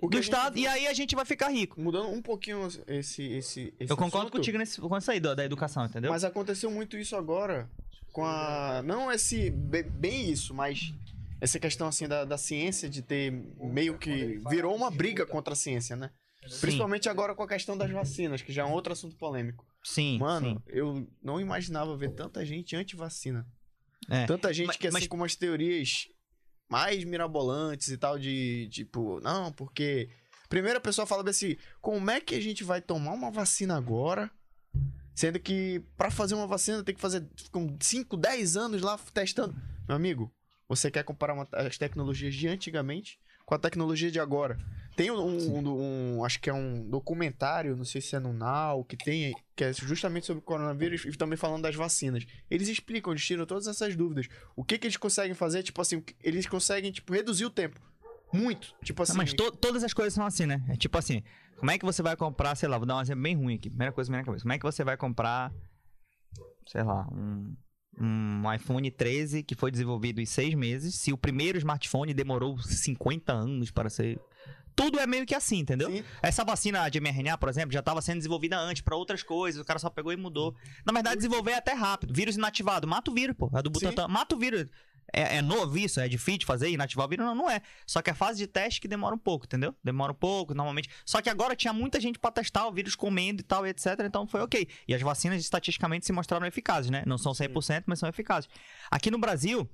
do 0.00 0.10
gente 0.12 0.24
Estado 0.24 0.56
e 0.58 0.66
aí 0.66 0.86
a 0.86 0.94
gente 0.94 1.14
vai 1.16 1.24
ficar 1.24 1.48
rico. 1.48 1.80
Mudando 1.80 2.08
um 2.10 2.22
pouquinho 2.22 2.66
esse. 2.86 3.22
esse, 3.24 3.74
esse 3.78 3.90
Eu 3.90 3.96
concordo 3.96 4.28
assunto, 4.28 4.32
contigo 4.36 4.56
nesse, 4.56 4.80
com 4.80 4.96
isso 4.96 5.10
aí, 5.10 5.18
da 5.20 5.44
educação, 5.44 5.84
entendeu? 5.84 6.10
Mas 6.12 6.22
aconteceu 6.24 6.70
muito 6.70 6.96
isso 6.96 7.16
agora 7.16 7.68
com 8.12 8.24
a. 8.24 8.82
Não 8.84 9.10
esse. 9.10 9.50
be- 9.50 9.82
Bem 9.82 10.30
isso, 10.30 10.54
mas. 10.54 10.94
Essa 11.40 11.58
questão 11.60 11.86
assim 11.88 12.08
da, 12.08 12.24
da 12.24 12.36
ciência 12.38 12.88
de 12.88 13.00
ter 13.02 13.30
meio 13.60 13.96
que. 13.98 14.38
Virou 14.48 14.74
uma 14.74 14.90
briga 14.90 15.24
contra 15.26 15.52
a 15.52 15.56
ciência, 15.56 15.94
né? 15.96 16.10
Principalmente 16.60 17.08
agora 17.08 17.34
com 17.34 17.42
a 17.42 17.48
questão 17.48 17.76
das 17.76 17.90
vacinas, 17.90 18.40
que 18.42 18.52
já 18.52 18.62
é 18.62 18.64
um 18.64 18.72
outro 18.72 18.92
assunto 18.92 19.16
polêmico. 19.16 19.66
sim, 19.84 20.18
Mano, 20.18 20.50
sim. 20.50 20.62
eu 20.66 21.06
não 21.22 21.40
imaginava 21.40 21.96
ver 21.96 22.10
tanta 22.14 22.44
gente 22.46 22.74
anti-vacina. 22.74 23.46
É. 24.08 24.24
Tanta 24.26 24.52
gente 24.52 24.68
Mas- 24.68 24.76
que, 24.76 24.86
assim, 24.86 24.94
mas- 24.94 25.06
com 25.06 25.16
umas 25.16 25.34
teorias 25.36 26.06
mais 26.70 27.02
mirabolantes 27.04 27.88
e 27.88 27.98
tal, 27.98 28.18
de 28.18 28.68
tipo, 28.70 29.20
não, 29.20 29.52
porque. 29.52 30.08
Primeiro 30.48 30.78
a 30.78 30.80
pessoa 30.80 31.06
fala 31.06 31.28
assim: 31.28 31.56
como 31.80 32.10
é 32.10 32.20
que 32.20 32.34
a 32.34 32.40
gente 32.40 32.64
vai 32.64 32.80
tomar 32.80 33.12
uma 33.12 33.30
vacina 33.30 33.76
agora? 33.76 34.30
Sendo 35.14 35.38
que 35.40 35.82
pra 35.96 36.10
fazer 36.10 36.34
uma 36.34 36.46
vacina 36.46 36.82
tem 36.82 36.94
que 36.94 37.00
fazer 37.00 37.26
com 37.50 37.76
5, 37.80 38.16
10 38.16 38.56
anos 38.56 38.80
lá 38.80 38.96
testando. 39.12 39.54
Meu 39.86 39.96
amigo, 39.96 40.32
você 40.68 40.90
quer 40.90 41.02
comparar 41.04 41.34
uma- 41.34 41.48
as 41.52 41.78
tecnologias 41.78 42.34
de 42.34 42.46
antigamente 42.48 43.18
com 43.46 43.54
a 43.54 43.58
tecnologia 43.58 44.10
de 44.10 44.20
agora? 44.20 44.58
Tem 44.94 45.10
um, 45.12 45.16
um- 45.20 46.16
um- 46.18 46.24
acho 46.24 46.40
que 46.40 46.50
é 46.50 46.52
um 46.52 46.88
documentário, 46.88 47.76
não 47.76 47.84
sei 47.84 48.00
se 48.00 48.16
é 48.16 48.18
no 48.18 48.32
Now, 48.32 48.84
que 48.84 48.96
tem, 48.96 49.32
que 49.54 49.62
é 49.64 49.72
justamente 49.72 50.26
sobre 50.26 50.40
o 50.40 50.44
coronavírus 50.44 51.04
e 51.04 51.12
também 51.16 51.36
falando 51.36 51.62
das 51.62 51.74
vacinas. 51.76 52.26
Eles 52.50 52.68
explicam, 52.68 53.12
eles 53.12 53.24
tiram 53.24 53.46
todas 53.46 53.68
essas 53.68 53.94
dúvidas. 53.96 54.28
O 54.56 54.64
que 54.64 54.76
que 54.76 54.86
eles 54.88 54.96
conseguem 54.96 55.34
fazer? 55.34 55.62
Tipo 55.62 55.80
assim, 55.80 56.02
eles 56.22 56.46
conseguem 56.46 56.90
tipo 56.90 57.12
reduzir 57.12 57.44
o 57.44 57.50
tempo. 57.50 57.80
Muito. 58.32 58.74
Tipo 58.84 59.02
assim, 59.04 59.12
Não, 59.12 59.18
mas 59.18 59.32
to- 59.32 59.52
todas 59.52 59.82
as 59.84 59.94
coisas 59.94 60.12
são 60.12 60.26
assim, 60.26 60.44
né? 60.44 60.62
É 60.68 60.76
tipo 60.76 60.98
assim, 60.98 61.22
como 61.58 61.70
é 61.70 61.78
que 61.78 61.84
você 61.84 62.02
vai 62.02 62.16
comprar, 62.16 62.54
sei 62.56 62.68
lá, 62.68 62.76
vou 62.76 62.86
dar 62.86 62.96
um 62.96 63.00
exemplo 63.00 63.22
bem 63.22 63.36
ruim 63.36 63.54
aqui. 63.54 63.70
Primeira 63.70 63.92
coisa 63.92 64.10
na 64.10 64.18
minha 64.18 64.24
cabeça. 64.26 64.42
Como 64.42 64.52
é 64.52 64.58
que 64.58 64.64
você 64.64 64.82
vai 64.84 64.96
comprar, 64.96 65.50
sei 66.66 66.82
lá, 66.82 67.06
um 67.12 67.56
um 68.00 68.52
iPhone 68.52 68.90
13 68.90 69.42
que 69.42 69.54
foi 69.54 69.70
desenvolvido 69.70 70.20
em 70.20 70.26
seis 70.26 70.54
meses. 70.54 70.94
Se 70.94 71.12
o 71.12 71.18
primeiro 71.18 71.58
smartphone 71.58 72.14
demorou 72.14 72.58
50 72.58 73.32
anos 73.32 73.70
para 73.70 73.90
ser. 73.90 74.20
Tudo 74.74 75.00
é 75.00 75.06
meio 75.08 75.26
que 75.26 75.34
assim, 75.34 75.58
entendeu? 75.58 75.90
Sim. 75.90 76.04
Essa 76.22 76.44
vacina 76.44 76.88
de 76.88 77.00
mRNA, 77.00 77.36
por 77.36 77.48
exemplo, 77.48 77.72
já 77.72 77.80
estava 77.80 78.00
sendo 78.00 78.18
desenvolvida 78.18 78.56
antes 78.56 78.80
para 78.80 78.94
outras 78.94 79.24
coisas. 79.24 79.60
O 79.60 79.64
cara 79.64 79.80
só 79.80 79.90
pegou 79.90 80.12
e 80.12 80.16
mudou. 80.16 80.54
Na 80.86 80.92
verdade, 80.92 81.16
desenvolver 81.16 81.50
é 81.50 81.56
até 81.56 81.72
rápido. 81.72 82.14
Vírus 82.14 82.36
inativado, 82.36 82.86
mata 82.86 83.10
o 83.10 83.14
vírus, 83.14 83.34
pô. 83.36 83.50
É 83.52 83.60
do 83.60 83.70
Butantan. 83.70 84.06
Mata 84.06 84.36
o 84.36 84.38
vírus. 84.38 84.66
É, 85.12 85.36
é 85.36 85.42
novo 85.42 85.76
isso? 85.78 86.00
É 86.00 86.08
difícil 86.08 86.38
de 86.38 86.46
fazer? 86.46 86.70
Inativar 86.70 87.06
o 87.06 87.08
vírus? 87.08 87.24
Não, 87.24 87.34
não 87.34 87.50
é. 87.50 87.62
Só 87.86 88.02
que 88.02 88.10
a 88.10 88.14
fase 88.14 88.38
de 88.38 88.46
teste 88.46 88.80
que 88.80 88.88
demora 88.88 89.14
um 89.14 89.18
pouco, 89.18 89.46
entendeu? 89.46 89.74
Demora 89.82 90.12
um 90.12 90.14
pouco, 90.14 90.54
normalmente. 90.54 90.88
Só 91.04 91.22
que 91.22 91.30
agora 91.30 91.56
tinha 91.56 91.72
muita 91.72 92.00
gente 92.00 92.18
pra 92.18 92.30
testar 92.30 92.66
o 92.66 92.72
vírus 92.72 92.94
comendo 92.94 93.40
e 93.40 93.44
tal, 93.44 93.66
e 93.66 93.70
etc. 93.70 93.86
Então 94.04 94.26
foi 94.26 94.40
ok. 94.40 94.68
E 94.86 94.94
as 94.94 95.02
vacinas 95.02 95.40
estatisticamente 95.40 96.06
se 96.06 96.12
mostraram 96.12 96.46
eficazes, 96.46 96.90
né? 96.90 97.02
Não 97.06 97.18
são 97.18 97.32
100%, 97.32 97.84
mas 97.86 97.98
são 97.98 98.08
eficazes. 98.08 98.48
Aqui 98.90 99.10
no 99.10 99.18
Brasil, 99.18 99.68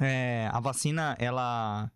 é, 0.00 0.48
a 0.52 0.60
vacina, 0.60 1.16
ela. 1.18 1.90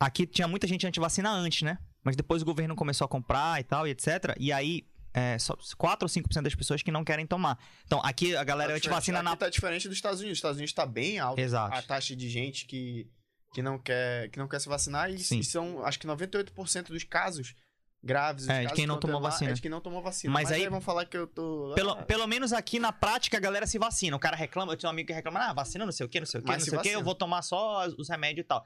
Aqui 0.00 0.26
tinha 0.26 0.46
muita 0.46 0.66
gente 0.66 0.86
antivacina 0.86 1.30
antes, 1.30 1.62
né? 1.62 1.78
Mas 2.02 2.16
depois 2.16 2.42
o 2.42 2.44
governo 2.44 2.76
começou 2.76 3.06
a 3.06 3.08
comprar 3.08 3.58
e 3.60 3.64
tal, 3.64 3.86
e 3.86 3.90
etc. 3.90 4.36
E 4.38 4.52
aí, 4.52 4.86
é, 5.14 5.38
só 5.38 5.56
4 5.78 6.04
ou 6.04 6.08
5% 6.08 6.42
das 6.42 6.54
pessoas 6.54 6.82
que 6.82 6.90
não 6.90 7.04
querem 7.04 7.24
tomar. 7.26 7.56
Então, 7.86 8.00
aqui 8.04 8.36
a 8.36 8.42
galera 8.42 8.72
Tá 8.72 8.76
antivacina 8.76 9.18
diferente- 9.18 9.24
na. 9.24 9.30
aqui 9.30 9.40
tá 9.40 9.48
diferente 9.48 9.88
dos 9.88 9.96
Estados 9.96 10.18
Unidos. 10.20 10.32
Os 10.36 10.38
Estados 10.38 10.56
Unidos 10.58 10.74
tá 10.74 10.84
bem 10.84 11.18
alto 11.20 11.38
Exato. 11.40 11.74
a 11.76 11.80
taxa 11.82 12.16
de 12.16 12.28
gente 12.28 12.66
que, 12.66 13.08
que, 13.54 13.62
não 13.62 13.78
quer, 13.78 14.28
que 14.30 14.38
não 14.38 14.48
quer 14.48 14.60
se 14.60 14.68
vacinar. 14.68 15.10
E, 15.10 15.18
Sim. 15.18 15.42
são, 15.42 15.84
acho 15.84 15.98
que 16.00 16.06
98% 16.06 16.88
dos 16.88 17.04
casos 17.04 17.54
graves. 18.02 18.48
É, 18.48 18.64
de 18.66 18.74
quem 18.74 18.86
não 18.86 18.98
tomou 19.00 19.20
vacina. 19.20 19.50
É 19.50 19.54
de 19.54 19.62
quem 19.62 19.70
não 19.70 19.80
tomou 19.80 20.02
vacina. 20.02 20.32
Mas 20.32 20.44
Mas, 20.44 20.52
aí- 20.52 20.62
aí, 20.64 20.68
vão 20.68 20.80
falar 20.80 21.06
que 21.06 21.16
eu 21.16 21.26
tô... 21.26 21.72
Pelo, 21.74 21.92
ah, 21.92 22.02
pelo 22.02 22.26
menos 22.26 22.52
aqui 22.52 22.78
na 22.78 22.92
prática 22.92 23.36
a 23.36 23.40
galera 23.40 23.66
se 23.66 23.78
vacina. 23.78 24.16
O 24.16 24.20
cara 24.20 24.36
reclama, 24.36 24.72
eu 24.72 24.76
tenho 24.76 24.90
um 24.90 24.92
amigo 24.92 25.06
que 25.06 25.12
reclama, 25.14 25.40
ah, 25.40 25.52
vacina 25.54 25.84
não 25.86 25.92
sei 25.92 26.04
o 26.04 26.08
que, 26.08 26.18
não 26.20 26.26
sei 26.26 26.40
o 26.40 26.42
que, 26.42 26.50
não 26.52 26.58
se 26.60 26.68
sei 26.70 26.78
o 26.78 26.82
que, 26.82 26.88
eu 26.88 26.92
vacina. 26.94 27.04
vou 27.04 27.14
tomar 27.14 27.40
só 27.42 27.86
os 27.86 28.08
remédios 28.08 28.44
e 28.44 28.48
tal. 28.48 28.62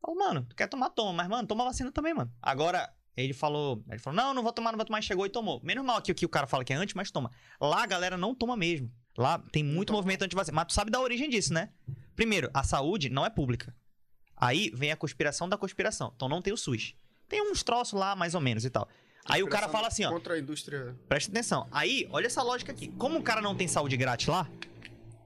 Falo, 0.00 0.16
mano, 0.18 0.44
tu 0.48 0.54
quer 0.54 0.68
tomar, 0.68 0.90
toma, 0.90 1.12
mas, 1.14 1.26
mano, 1.28 1.48
toma 1.48 1.64
vacina 1.64 1.90
também, 1.90 2.12
mano. 2.14 2.30
Agora, 2.40 2.88
ele 3.16 3.32
falou, 3.32 3.82
ele 3.88 3.98
falou, 3.98 4.16
não, 4.16 4.34
não 4.34 4.42
vou 4.42 4.52
tomar, 4.52 4.72
não 4.72 4.76
vou 4.76 4.84
tomar, 4.84 5.00
chegou 5.00 5.24
e 5.24 5.30
tomou. 5.30 5.60
Menos 5.64 5.84
mal 5.84 6.02
que 6.02 6.12
o 6.12 6.14
que 6.14 6.26
o 6.26 6.28
cara 6.28 6.46
fala 6.46 6.64
que 6.64 6.72
é 6.72 6.76
antes, 6.76 6.94
mas 6.94 7.10
toma. 7.10 7.30
Lá 7.60 7.82
a 7.82 7.86
galera 7.86 8.16
não 8.16 8.34
toma 8.34 8.56
mesmo. 8.56 8.92
Lá 9.16 9.38
tem 9.50 9.64
muito 9.64 9.92
movimento 9.92 10.22
anti-vacina. 10.22 10.54
Mas 10.54 10.66
tu 10.66 10.74
sabe 10.74 10.90
da 10.90 11.00
origem 11.00 11.30
disso, 11.30 11.52
né? 11.54 11.70
Primeiro, 12.14 12.50
a 12.52 12.62
saúde 12.62 13.08
não 13.08 13.24
é 13.24 13.30
pública. 13.30 13.74
Aí 14.36 14.70
vem 14.74 14.92
a 14.92 14.96
conspiração 14.96 15.48
da 15.48 15.56
conspiração. 15.56 16.12
Então 16.14 16.28
não 16.28 16.42
tem 16.42 16.52
o 16.52 16.56
SUS. 16.56 16.94
Tem 17.26 17.40
uns 17.40 17.62
troços 17.62 17.98
lá, 17.98 18.14
mais 18.14 18.34
ou 18.34 18.40
menos 18.40 18.66
e 18.66 18.70
tal. 18.70 18.86
Aí 19.24 19.42
o 19.42 19.48
cara 19.48 19.68
fala 19.68 19.88
assim, 19.88 20.04
ó. 20.04 20.10
Contra 20.10 20.34
a 20.34 20.38
indústria... 20.38 20.94
Presta 21.08 21.30
atenção. 21.32 21.66
Aí, 21.72 22.06
olha 22.10 22.26
essa 22.26 22.42
lógica 22.42 22.70
aqui. 22.70 22.88
Como 22.92 23.18
o 23.18 23.22
cara 23.22 23.40
não 23.40 23.56
tem 23.56 23.66
saúde 23.66 23.96
grátis 23.96 24.26
lá, 24.28 24.48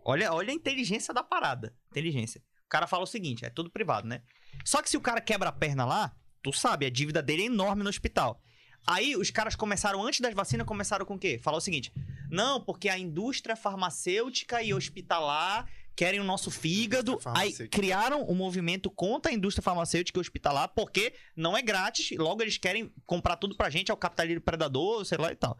olha, 0.05 0.33
olha 0.33 0.51
a 0.51 0.55
inteligência 0.55 1.13
da 1.13 1.23
parada. 1.23 1.75
Inteligência. 1.91 2.41
O 2.65 2.69
cara 2.71 2.87
fala 2.87 3.03
o 3.03 3.07
seguinte, 3.07 3.45
é 3.45 3.51
tudo 3.51 3.69
privado, 3.69 4.07
né? 4.07 4.23
Só 4.65 4.81
que 4.81 4.89
se 4.89 4.97
o 4.97 5.01
cara 5.01 5.21
quebra 5.21 5.49
a 5.49 5.53
perna 5.53 5.85
lá, 5.85 6.15
tu 6.43 6.53
sabe, 6.53 6.87
a 6.87 6.91
dívida 6.91 7.23
dele 7.23 7.43
é 7.43 7.47
enorme 7.47 7.83
no 7.83 7.89
hospital. 7.89 8.41
Aí 8.87 9.17
os 9.17 9.31
caras 9.31 9.55
começaram, 9.55 10.03
antes 10.03 10.21
das 10.21 10.35
vacinas, 10.35 10.67
começaram 10.67 11.05
com 11.05 11.15
o 11.15 11.19
quê? 11.19 11.39
Falar 11.39 11.59
o 11.59 11.61
seguinte: 11.61 11.93
não, 12.31 12.61
porque 12.61 12.89
a 12.89 12.99
indústria 12.99 13.55
farmacêutica 13.55 14.63
e 14.63 14.73
hospitalar 14.73 15.69
querem 15.95 16.19
o 16.19 16.25
nosso 16.25 16.51
fígado. 16.51 17.19
Aí 17.27 17.53
criaram 17.69 18.25
um 18.27 18.35
movimento 18.35 18.91
contra 18.91 19.31
a 19.31 19.35
indústria 19.35 19.63
farmacêutica 19.63 20.19
e 20.19 20.23
hospitalar, 20.23 20.69
porque 20.69 21.13
não 21.37 21.57
é 21.57 21.61
grátis, 21.61 22.11
e 22.11 22.17
logo 22.17 22.43
eles 22.43 22.57
querem 22.57 22.91
comprar 23.05 23.37
tudo 23.37 23.55
pra 23.55 23.69
gente, 23.69 23.91
é 23.91 23.95
o 23.95 23.99
capitalismo 23.99 24.41
predador, 24.41 25.05
sei 25.05 25.19
lá 25.19 25.31
e 25.31 25.37
tal. 25.37 25.59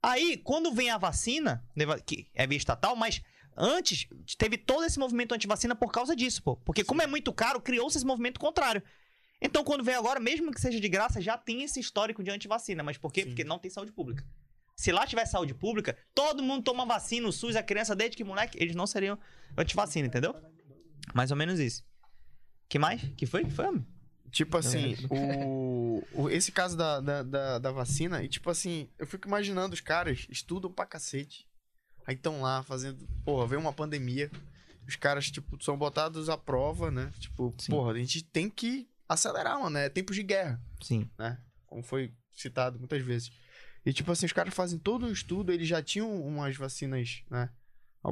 Aí, 0.00 0.36
quando 0.36 0.72
vem 0.72 0.90
a 0.90 0.98
vacina, 0.98 1.64
que 2.04 2.28
é 2.32 2.46
via 2.46 2.56
estatal, 2.56 2.94
mas 2.94 3.20
antes 3.56 4.06
teve 4.38 4.56
todo 4.56 4.84
esse 4.84 5.00
movimento 5.00 5.34
antivacina 5.34 5.74
por 5.74 5.90
causa 5.90 6.14
disso, 6.14 6.42
pô. 6.44 6.56
Porque 6.58 6.84
como 6.84 7.02
é 7.02 7.06
muito 7.06 7.32
caro, 7.32 7.60
criou-se 7.60 7.96
esse 7.96 8.06
movimento 8.06 8.38
contrário. 8.38 8.82
Então, 9.40 9.62
quando 9.64 9.84
vem 9.84 9.94
agora, 9.94 10.18
mesmo 10.18 10.50
que 10.52 10.60
seja 10.60 10.80
de 10.80 10.88
graça, 10.88 11.20
já 11.20 11.36
tem 11.36 11.62
esse 11.62 11.78
histórico 11.78 12.22
de 12.22 12.30
antivacina. 12.30 12.82
Mas 12.82 12.96
por 12.96 13.12
quê? 13.12 13.22
Sim. 13.22 13.28
Porque 13.28 13.44
não 13.44 13.58
tem 13.58 13.70
saúde 13.70 13.92
pública. 13.92 14.24
Se 14.74 14.92
lá 14.92 15.06
tivesse 15.06 15.32
saúde 15.32 15.54
pública, 15.54 15.96
todo 16.14 16.42
mundo 16.42 16.62
toma 16.62 16.84
vacina, 16.84 17.26
o 17.28 17.32
SUS, 17.32 17.56
a 17.56 17.62
criança 17.62 17.94
desde 17.96 18.16
que 18.16 18.24
moleque, 18.24 18.58
eles 18.60 18.74
não 18.74 18.86
seriam 18.86 19.18
antivacina, 19.56 20.06
entendeu? 20.06 20.34
Mais 21.14 21.30
ou 21.30 21.36
menos 21.36 21.58
isso. 21.60 21.82
Que 22.68 22.78
mais? 22.78 23.00
Que 23.16 23.24
foi? 23.26 23.44
Que 23.44 23.50
foi, 23.50 23.66
homem? 23.66 23.86
Tipo 24.30 24.58
assim, 24.58 24.94
o, 25.08 26.02
o- 26.12 26.28
esse 26.28 26.50
caso 26.52 26.76
da, 26.76 27.00
da, 27.00 27.22
da, 27.22 27.58
da 27.58 27.70
vacina, 27.72 28.22
e 28.22 28.28
tipo 28.28 28.50
assim, 28.50 28.90
eu 28.98 29.06
fico 29.06 29.26
imaginando 29.28 29.72
os 29.72 29.80
caras 29.80 30.26
estudam 30.28 30.70
pra 30.70 30.84
cacete. 30.84 31.46
Aí 32.06 32.14
estão 32.14 32.42
lá 32.42 32.62
fazendo. 32.62 33.06
Porra, 33.24 33.46
vem 33.46 33.58
uma 33.58 33.72
pandemia. 33.72 34.30
Os 34.86 34.94
caras, 34.96 35.30
tipo, 35.30 35.62
são 35.64 35.76
botados 35.78 36.28
à 36.28 36.36
prova, 36.36 36.90
né? 36.90 37.10
Tipo, 37.18 37.54
Sim. 37.58 37.72
porra, 37.72 37.92
a 37.92 37.98
gente 37.98 38.22
tem 38.24 38.50
que 38.50 38.86
acelerar, 39.08 39.58
mano. 39.60 39.78
É 39.78 39.88
tempos 39.88 40.16
de 40.16 40.22
guerra, 40.22 40.60
Sim. 40.82 41.10
né? 41.18 41.38
Como 41.66 41.82
foi 41.82 42.12
citado 42.32 42.78
muitas 42.78 43.02
vezes. 43.02 43.30
E 43.84 43.92
tipo 43.92 44.10
assim, 44.10 44.26
os 44.26 44.32
caras 44.32 44.52
fazem 44.54 44.78
todo 44.78 45.06
um 45.06 45.12
estudo, 45.12 45.52
eles 45.52 45.68
já 45.68 45.82
tinham 45.82 46.20
umas 46.22 46.56
vacinas, 46.56 47.22
né? 47.30 47.50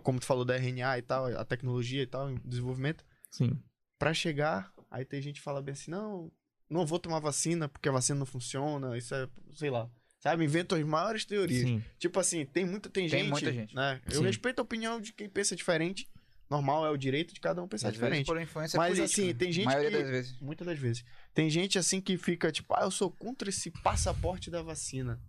Como 0.02 0.18
tu 0.18 0.26
falou 0.26 0.44
da 0.44 0.56
RNA 0.56 0.98
e 0.98 1.02
tal, 1.02 1.26
a 1.26 1.44
tecnologia 1.44 2.02
e 2.02 2.06
tal, 2.06 2.32
desenvolvimento. 2.44 3.05
Sim. 3.31 3.60
Pra 3.98 4.12
chegar, 4.12 4.73
aí 4.90 5.05
tem 5.05 5.20
gente 5.23 5.36
que 5.36 5.44
fala 5.44 5.62
bem 5.62 5.73
assim, 5.73 5.90
não, 5.90 6.31
não 6.68 6.84
vou 6.84 6.98
tomar 6.98 7.20
vacina 7.20 7.68
porque 7.68 7.89
a 7.89 7.92
vacina 7.92 8.18
não 8.18 8.26
funciona, 8.26 8.97
isso 8.97 9.14
é, 9.14 9.28
sei 9.55 9.70
lá. 9.70 9.89
Sabe, 10.18 10.42
inventam 10.44 10.78
as 10.78 10.84
maiores 10.84 11.24
teorias. 11.24 11.68
Sim. 11.68 11.84
Tipo 11.98 12.18
assim, 12.18 12.47
tem 12.47 12.64
muita, 12.64 12.89
tem, 12.89 13.08
Tem 13.08 13.20
gente, 13.20 13.31
muita 13.31 13.52
gente. 13.52 13.74
né? 13.74 14.00
Eu 14.06 14.20
Sim. 14.20 14.24
respeito 14.24 14.58
a 14.58 14.62
opinião 14.62 14.98
de 15.00 15.12
quem 15.12 15.28
pensa 15.28 15.55
diferente. 15.55 16.08
Normal, 16.57 16.86
é 16.86 16.91
o 16.91 16.97
direito 16.97 17.33
de 17.34 17.41
cada 17.41 17.62
um 17.62 17.68
pensar 17.68 17.89
Às 17.89 17.94
vezes 17.94 18.05
diferente. 18.05 18.26
por 18.26 18.41
influência 18.41 18.76
Mas 18.76 18.97
política, 18.99 19.23
assim, 19.23 19.34
tem 19.34 19.52
gente 19.52 19.65
maioria 19.66 19.91
que- 19.91 19.99
das 19.99 20.08
vezes. 20.10 20.39
Muitas 20.41 20.66
das 20.66 20.78
vezes. 20.78 21.05
Tem 21.33 21.49
gente 21.50 21.78
assim 21.78 22.00
que 22.00 22.16
fica 22.16 22.50
tipo, 22.52 22.74
ah, 22.74 22.83
eu 22.83 22.91
sou 22.91 23.10
contra 23.10 23.49
esse 23.49 23.70
passaporte 23.83 24.50
da 24.50 24.62
vacina. 24.62 25.20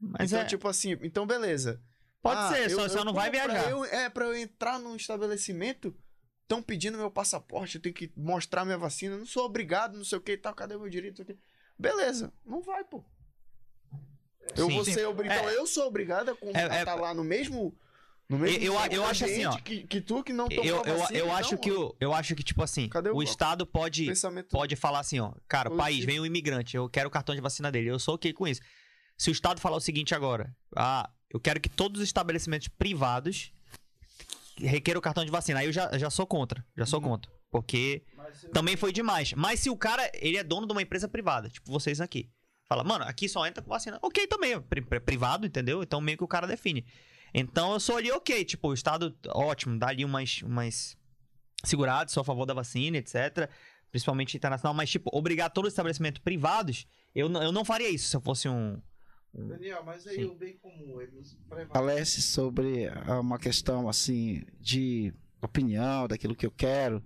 Mas 0.00 0.32
então, 0.32 0.44
é. 0.44 0.46
tipo 0.46 0.66
assim, 0.68 0.92
então 1.02 1.26
beleza. 1.26 1.80
Pode 2.22 2.40
Ah, 2.40 2.48
ser, 2.52 2.70
eu- 2.70 2.76
só, 2.76 2.82
eu 2.84 2.88
só 2.90 3.04
não 3.04 3.12
vai 3.12 3.30
viajar. 3.30 3.70
eu- 3.70 3.84
é, 3.84 4.08
pra 4.08 4.24
eu 4.24 4.36
entrar 4.36 4.78
num 4.78 4.96
estabelecimento, 4.96 5.94
estão 6.42 6.62
pedindo 6.62 6.96
meu 6.98 7.10
passaporte, 7.10 7.76
eu 7.76 7.82
tenho 7.82 7.94
que 7.94 8.12
mostrar 8.16 8.64
minha 8.64 8.78
vacina, 8.78 9.16
não 9.16 9.26
sou 9.26 9.44
obrigado, 9.44 9.96
não 9.96 10.04
sei 10.04 10.18
o 10.18 10.20
que 10.20 10.32
e 10.32 10.36
tal, 10.38 10.54
cadê 10.54 10.76
meu 10.76 10.88
direito? 10.88 11.24
Beleza, 11.78 12.32
não 12.44 12.60
vai, 12.62 12.82
pô. 12.84 13.04
Eu 14.56 14.66
Sim. 14.68 14.74
vou 14.74 14.84
ser 14.84 15.06
obrigado. 15.06 15.36
É. 15.36 15.40
Então 15.40 15.50
eu 15.52 15.66
sou 15.66 15.86
obrigado 15.86 16.30
a 16.30 16.36
É, 16.58 16.62
é- 16.76 16.78
estar 16.80 16.94
lá 16.94 17.14
no 17.14 17.24
mesmo. 17.24 17.74
Eu- 18.30 18.38
eu- 18.46 18.74
eu 18.90 19.04
acho 19.04 19.24
assim, 19.24 19.44
ó. 19.44 19.56
Que, 19.58 19.86
que 19.86 20.00
tu 20.00 20.22
que 20.24 20.32
não 20.32 20.48
tomou 20.48 20.64
Eu, 20.64 20.82
eu, 20.84 20.98
vacina, 20.98 21.18
eu 21.18 21.32
acho 21.32 21.58
que 21.58 21.70
o, 21.70 21.94
eu 22.00 22.14
acho 22.14 22.34
que, 22.34 22.42
tipo 22.42 22.62
assim, 22.62 22.88
Cadê 22.88 23.10
o- 23.10 23.16
o 23.16 23.22
Estado 23.22 23.66
pode, 23.66 24.06
pensamento 24.06 24.48
pode 24.48 24.74
falar 24.76 25.00
assim, 25.00 25.20
ó, 25.20 25.32
cara, 25.46 25.70
o 25.72 25.76
país, 25.76 26.04
vem 26.04 26.18
um 26.20 26.26
imigrante, 26.26 26.76
eu 26.76 26.88
quero 26.88 27.08
o 27.08 27.10
cartão 27.10 27.34
de 27.34 27.40
vacina 27.40 27.70
dele, 27.70 27.90
eu 27.90 27.98
sou 27.98 28.14
ok 28.14 28.32
com 28.32 28.46
isso. 28.48 28.60
Se 29.18 29.30
o 29.30 29.32
Estado 29.32 29.60
falar 29.60 29.76
o 29.76 29.80
seguinte 29.80 30.14
agora, 30.14 30.54
ah, 30.74 31.08
eu 31.30 31.38
quero 31.38 31.60
que 31.60 31.68
todos 31.68 32.00
os 32.00 32.06
estabelecimentos 32.08 32.68
privados 32.68 33.52
requeiram 34.58 34.98
o 34.98 35.02
cartão 35.02 35.24
de 35.24 35.30
vacina, 35.30 35.60
aí 35.60 35.66
eu 35.66 35.72
já, 35.72 35.96
já 35.98 36.08
sou 36.10 36.26
contra, 36.26 36.64
já 36.76 36.86
sou 36.86 37.00
contra, 37.00 37.30
porque 37.50 38.02
também 38.52 38.76
foi 38.76 38.92
demais. 38.92 39.32
Mas 39.34 39.60
se 39.60 39.68
o 39.68 39.76
cara, 39.76 40.10
ele 40.14 40.36
é 40.36 40.44
dono 40.44 40.66
de 40.66 40.72
uma 40.72 40.82
empresa 40.82 41.08
privada, 41.08 41.48
tipo 41.50 41.70
vocês 41.70 42.00
aqui, 42.00 42.30
fala, 42.68 42.82
mano, 42.84 43.04
aqui 43.04 43.28
só 43.28 43.46
entra 43.46 43.62
com 43.62 43.68
vacina, 43.70 43.98
ok 44.00 44.26
também, 44.28 44.52
é 44.54 44.60
pri- 44.60 44.80
pri- 44.82 45.00
privado, 45.00 45.46
entendeu? 45.46 45.82
Então 45.82 46.00
meio 46.00 46.16
que 46.16 46.24
o 46.24 46.28
cara 46.28 46.46
define. 46.46 46.84
Então 47.34 47.72
eu 47.72 47.80
sou 47.80 47.96
ali 47.96 48.10
ok, 48.12 48.44
tipo, 48.44 48.68
o 48.68 48.74
Estado, 48.74 49.14
ótimo, 49.28 49.76
dá 49.78 49.88
ali 49.88 50.04
umas, 50.04 50.40
umas 50.42 50.96
seguradas, 51.64 52.12
sou 52.12 52.20
a 52.20 52.24
favor 52.24 52.46
da 52.46 52.54
vacina, 52.54 52.96
etc. 52.96 53.50
Principalmente 53.90 54.36
internacional, 54.36 54.72
mas, 54.74 54.88
tipo, 54.90 55.10
obrigar 55.12 55.50
todos 55.50 55.68
os 55.68 55.72
estabelecimentos 55.72 56.20
privados, 56.22 56.86
eu, 57.14 57.28
não- 57.28 57.42
eu 57.42 57.50
não 57.52 57.64
faria 57.64 57.88
isso 57.90 58.08
se 58.08 58.16
eu 58.16 58.20
fosse 58.20 58.48
um. 58.48 58.80
Daniel, 59.36 59.82
mas 59.84 60.06
aí 60.06 60.16
Sim. 60.16 60.24
o 60.26 60.34
bem 60.36 60.56
comum, 60.58 61.00
ele 61.00 61.10
prevalece. 61.10 61.36
Prevalece 61.48 62.22
sobre 62.22 62.86
ah, 62.88 63.18
uma 63.18 63.36
questão 63.36 63.88
assim 63.88 64.44
de 64.60 65.12
opinião, 65.46 66.06
daquilo 66.08 66.34
que 66.34 66.46
eu 66.46 66.50
quero. 66.50 67.02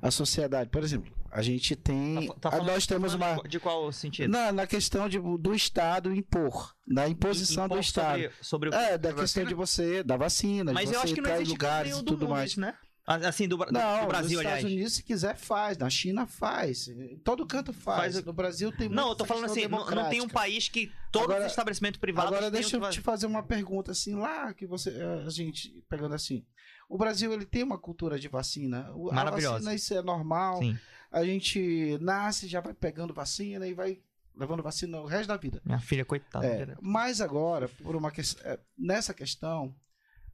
A 0.00 0.10
sociedade, 0.10 0.70
por 0.70 0.82
exemplo, 0.82 1.12
a 1.30 1.42
gente 1.42 1.76
tem. 1.76 2.28
Tá 2.40 2.50
falando- 2.50 2.66
nós 2.68 2.86
tá 2.86 2.94
temos 2.94 3.12
uma. 3.12 3.36
de 3.46 3.60
qual- 3.60 3.92
sentido? 3.92 4.30
Na, 4.30 4.50
na 4.50 4.66
questão 4.66 5.06
de, 5.08 5.18
do 5.18 5.54
Estado 5.54 6.14
impor, 6.14 6.74
na 6.86 7.06
imposição 7.08 7.64
do 7.68 7.74
Impor 7.74 7.80
Estado. 7.80 8.22
Sobre, 8.22 8.32
sobre 8.40 8.68
o 8.70 8.74
É, 8.74 8.96
da 8.96 9.10
Da 9.10 9.14
questão 9.14 9.42
vacina? 9.44 9.46
de 9.48 9.54
você, 9.54 10.02
da 10.02 10.16
vacina, 10.16 10.72
Mas 10.72 10.88
de 10.88 10.94
eu 10.94 11.00
acho 11.02 11.14
que 11.14 11.20
não 11.20 11.30
existe 11.34 11.50
lugares 11.50 11.92
e 11.92 11.96
do 11.96 12.04
tudo 12.04 12.20
mundo 12.22 12.30
mais. 12.30 12.56
né? 12.56 12.74
Assim, 13.06 13.46
do, 13.46 13.56
do- 13.56 13.70
Não, 13.70 14.00
do 14.00 14.06
Brasil, 14.08 14.38
nos 14.38 14.40
Estados 14.40 14.46
aliás. 14.46 14.64
Unidos, 14.64 14.92
se 14.94 15.02
quiser, 15.04 15.36
faz. 15.36 15.78
Na 15.78 15.88
China, 15.88 16.26
faz. 16.26 16.88
Em 16.88 17.18
todo 17.18 17.46
canto 17.46 17.72
faz. 17.72 18.14
Faz 18.14 18.24
No 18.24 18.32
Brasil 18.32 18.72
tem 18.72 18.88
Não, 18.88 19.10
eu 19.10 19.14
tô 19.14 19.24
falando 19.24 19.44
assim, 19.44 19.68
não, 19.68 19.88
não 19.88 20.08
tem 20.10 20.20
um 20.22 20.28
país 20.28 20.68
que 20.68 20.90
todos 21.12 21.28
Agora- 21.28 21.44
os 21.46 21.52
estabelecimentos 21.52 22.00
privados 22.00 22.32
Agora 22.32 22.50
deixa 22.50 22.76
eu 22.76 22.90
te 22.90 23.00
fazer 23.00 23.26
uma 23.26 23.44
pergunta 23.44 23.92
assim 23.92 24.16
lá 24.16 24.52
que 24.54 24.66
você 24.66 24.90
eh, 24.90 25.22
a 25.24 25.30
gente 25.30 25.84
pegando 25.88 26.16
assim. 26.16 26.44
O 26.88 26.96
Brasil 26.98 27.32
ele 27.32 27.44
tem 27.44 27.62
uma 27.62 27.78
cultura 27.78 28.18
de 28.18 28.28
vacina. 28.28 28.90
O- 28.94 29.10
A 29.10 29.14
Maravilhosa. 29.14 29.54
vacina 29.54 29.74
isso 29.74 29.94
é 29.94 30.02
normal. 30.02 30.58
Sim. 30.58 30.78
A 31.10 31.24
gente 31.24 31.98
nasce 32.00 32.46
já 32.48 32.60
vai 32.60 32.74
pegando 32.74 33.12
vacina 33.14 33.66
e 33.66 33.74
vai 33.74 33.98
levando 34.36 34.62
vacina 34.62 35.00
o 35.00 35.06
resto 35.06 35.28
da 35.28 35.36
vida. 35.36 35.60
Minha 35.64 35.80
filha, 35.80 36.04
coitada. 36.04 36.46
É, 36.46 36.76
mas 36.80 37.20
agora 37.20 37.68
por 37.68 37.96
uma 37.96 38.10
ques- 38.10 38.36
eh, 38.44 38.58
nessa 38.78 39.12
questão 39.14 39.74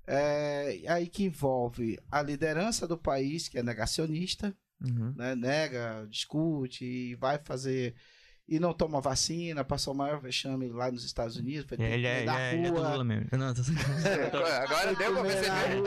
É, 0.05 0.81
aí 0.89 1.07
que 1.07 1.23
envolve 1.23 1.97
a 2.11 2.21
liderança 2.21 2.89
do 2.89 2.99
país, 2.99 3.49
que 3.49 3.57
é 3.57 3.63
negacionista, 3.63 4.53
Uhum. 4.85 5.15
né? 5.17 5.37
nega, 5.37 6.05
discute 6.11 6.85
e 6.85 7.15
vai 7.15 7.39
fazer. 7.39 7.95
E 8.49 8.59
não 8.59 8.75
toma 8.75 9.01
vacina, 9.01 9.65
passou 9.65 9.95
o 9.95 9.97
maior 9.97 10.21
vexame 10.21 10.69
lá 10.69 10.91
nos 10.91 11.05
Estados 11.05 11.37
Unidos. 11.37 11.65
Foi 11.67 11.77
ter 11.79 11.87
que 11.87 11.93
Ele 11.95 12.07
é, 12.07 12.25
na 12.25 12.41
é, 12.41 12.55
ele 12.55 12.67
é 12.67 12.71
rua, 12.71 12.89
Lula 12.91 13.05
mesmo. 13.05 13.29
Não, 13.33 13.55
tô... 13.55 13.63
Agora 14.63 14.95
deu 14.95 15.13
pra 15.15 15.23
perceber. 15.23 15.77
rua, 15.79 15.83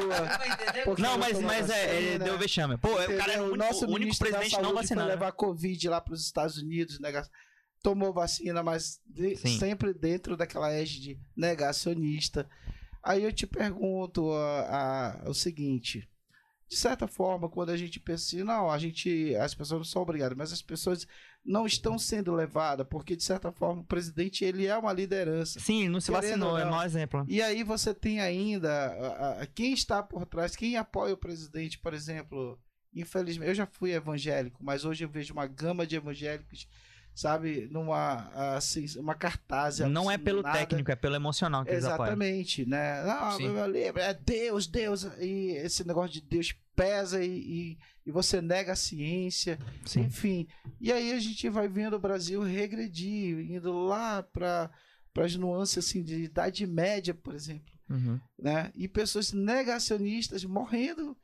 não 0.86 0.96
não 0.98 1.18
mas, 1.18 1.32
toma 1.34 1.48
mas 1.48 1.70
é, 1.70 2.02
ele 2.02 2.24
deu 2.24 2.38
vexame. 2.40 2.78
Pô, 2.78 2.90
o 2.94 2.96
cara 2.96 3.12
é 3.12 3.16
Entendeu? 3.16 3.44
o 3.44 3.52
único, 3.54 3.74
o 3.74 3.78
único 3.80 4.00
ministro 4.00 4.32
da 4.32 4.38
presidente 4.40 4.62
não 4.64 4.74
vacinado. 4.74 5.08
foi 5.08 5.16
levar 5.16 5.32
Covid 5.34 5.90
lá 5.90 6.02
para 6.02 6.14
os 6.14 6.22
Estados 6.26 6.58
Unidos, 6.58 7.00
nega- 7.00 7.30
tomou 7.84 8.14
vacina, 8.14 8.64
mas 8.64 9.00
de- 9.06 9.36
sempre 9.36 9.94
dentro 9.94 10.36
daquela 10.38 10.72
égide 10.74 11.20
negacionista. 11.36 12.50
Aí 13.04 13.24
eu 13.24 13.32
te 13.34 13.46
pergunto 13.46 14.32
a- 14.32 15.20
a- 15.26 15.30
o 15.30 15.34
seguinte: 15.34 16.10
de 16.68 16.76
certa 16.78 17.06
forma, 17.08 17.50
quando 17.50 17.70
a 17.72 17.78
gente 17.78 18.00
pensa 18.00 18.24
assim, 18.26 18.44
não, 18.44 18.72
a 18.72 18.78
gente, 18.80 19.36
as 19.36 19.54
pessoas 19.54 19.80
não 19.80 19.86
são 19.86 20.02
obrigadas, 20.02 20.38
mas 20.38 20.52
as 20.52 20.62
pessoas 20.62 21.06
não 21.46 21.66
estão 21.66 21.98
sendo 22.00 22.34
levadas, 22.34 22.88
porque 22.90 23.16
de 23.16 23.24
certa 23.24 23.52
forma 23.52 23.82
o 23.82 23.86
presidente 23.86 24.44
ele 24.44 24.66
é 24.66 24.76
uma 24.78 24.92
liderança. 24.92 25.60
Sim, 25.60 25.88
não 25.90 26.02
se 26.02 26.12
vacinou, 26.12 26.52
ou 26.54 26.58
é 26.58 26.66
maior 26.66 26.86
exemplo. 26.86 27.24
E 27.28 27.42
aí 27.42 27.64
você 27.64 27.94
tem 27.94 28.20
ainda 28.20 28.70
a- 28.72 29.42
a- 29.44 29.46
quem 29.46 29.72
está 29.74 30.02
por 30.02 30.26
trás, 30.26 30.56
quem 30.56 30.76
apoia 30.76 31.14
o 31.14 31.18
presidente, 31.18 31.78
por 31.80 31.94
exemplo. 31.94 32.60
Infelizmente, 32.94 33.50
eu 33.50 33.56
já 33.56 33.68
fui 33.68 33.92
evangélico, 33.92 34.64
mas 34.64 34.86
hoje 34.86 35.04
eu 35.04 35.10
vejo 35.10 35.34
uma 35.34 35.46
gama 35.46 35.86
de 35.86 35.98
evangélicos, 35.98 36.68
sabe, 37.16 37.68
numa 37.72 38.30
assim, 38.58 38.86
uma 39.00 39.16
cartaz. 39.16 39.80
Não 39.80 40.12
é 40.12 40.18
pelo 40.18 40.42
nada- 40.44 40.60
técnico, 40.60 40.92
é 40.92 40.96
pelo 40.96 41.16
emocional 41.16 41.64
que 41.66 41.72
eles 41.72 41.86
apoiam. 41.86 42.10
Exatamente, 42.14 42.66
né? 42.68 43.02
Meu 43.40 43.66
livro 43.66 44.00
é 44.02 44.14
Deus, 44.14 44.68
Deus, 44.68 45.04
e 45.20 45.52
esse 45.58 45.88
negócio 45.88 46.12
de 46.12 46.22
Deus 46.22 46.54
pesa 46.76 47.24
e, 47.24 47.30
e, 47.30 47.78
e 48.06 48.12
você 48.12 48.42
nega 48.42 48.74
a 48.74 48.76
ciência, 48.76 49.58
Sim. 49.86 50.02
enfim. 50.02 50.48
E 50.82 50.92
aí 50.92 51.14
a 51.14 51.20
gente 51.20 51.48
vai 51.50 51.70
vendo 51.70 51.96
o 51.96 52.00
Brasil 52.00 52.42
regredir, 52.44 53.50
indo 53.50 53.72
lá 53.72 54.22
para 54.22 54.70
as 55.18 55.36
nuances 55.38 55.78
assim, 55.78 56.04
de 56.04 56.24
Idade 56.24 56.68
Média, 56.68 57.14
por 57.14 57.34
exemplo 57.34 57.74
Uhum. 57.90 58.20
né? 58.38 58.72
E 58.76 58.88
pessoas 58.88 59.32
negacionistas 59.32 60.44
morrendo 60.44 61.16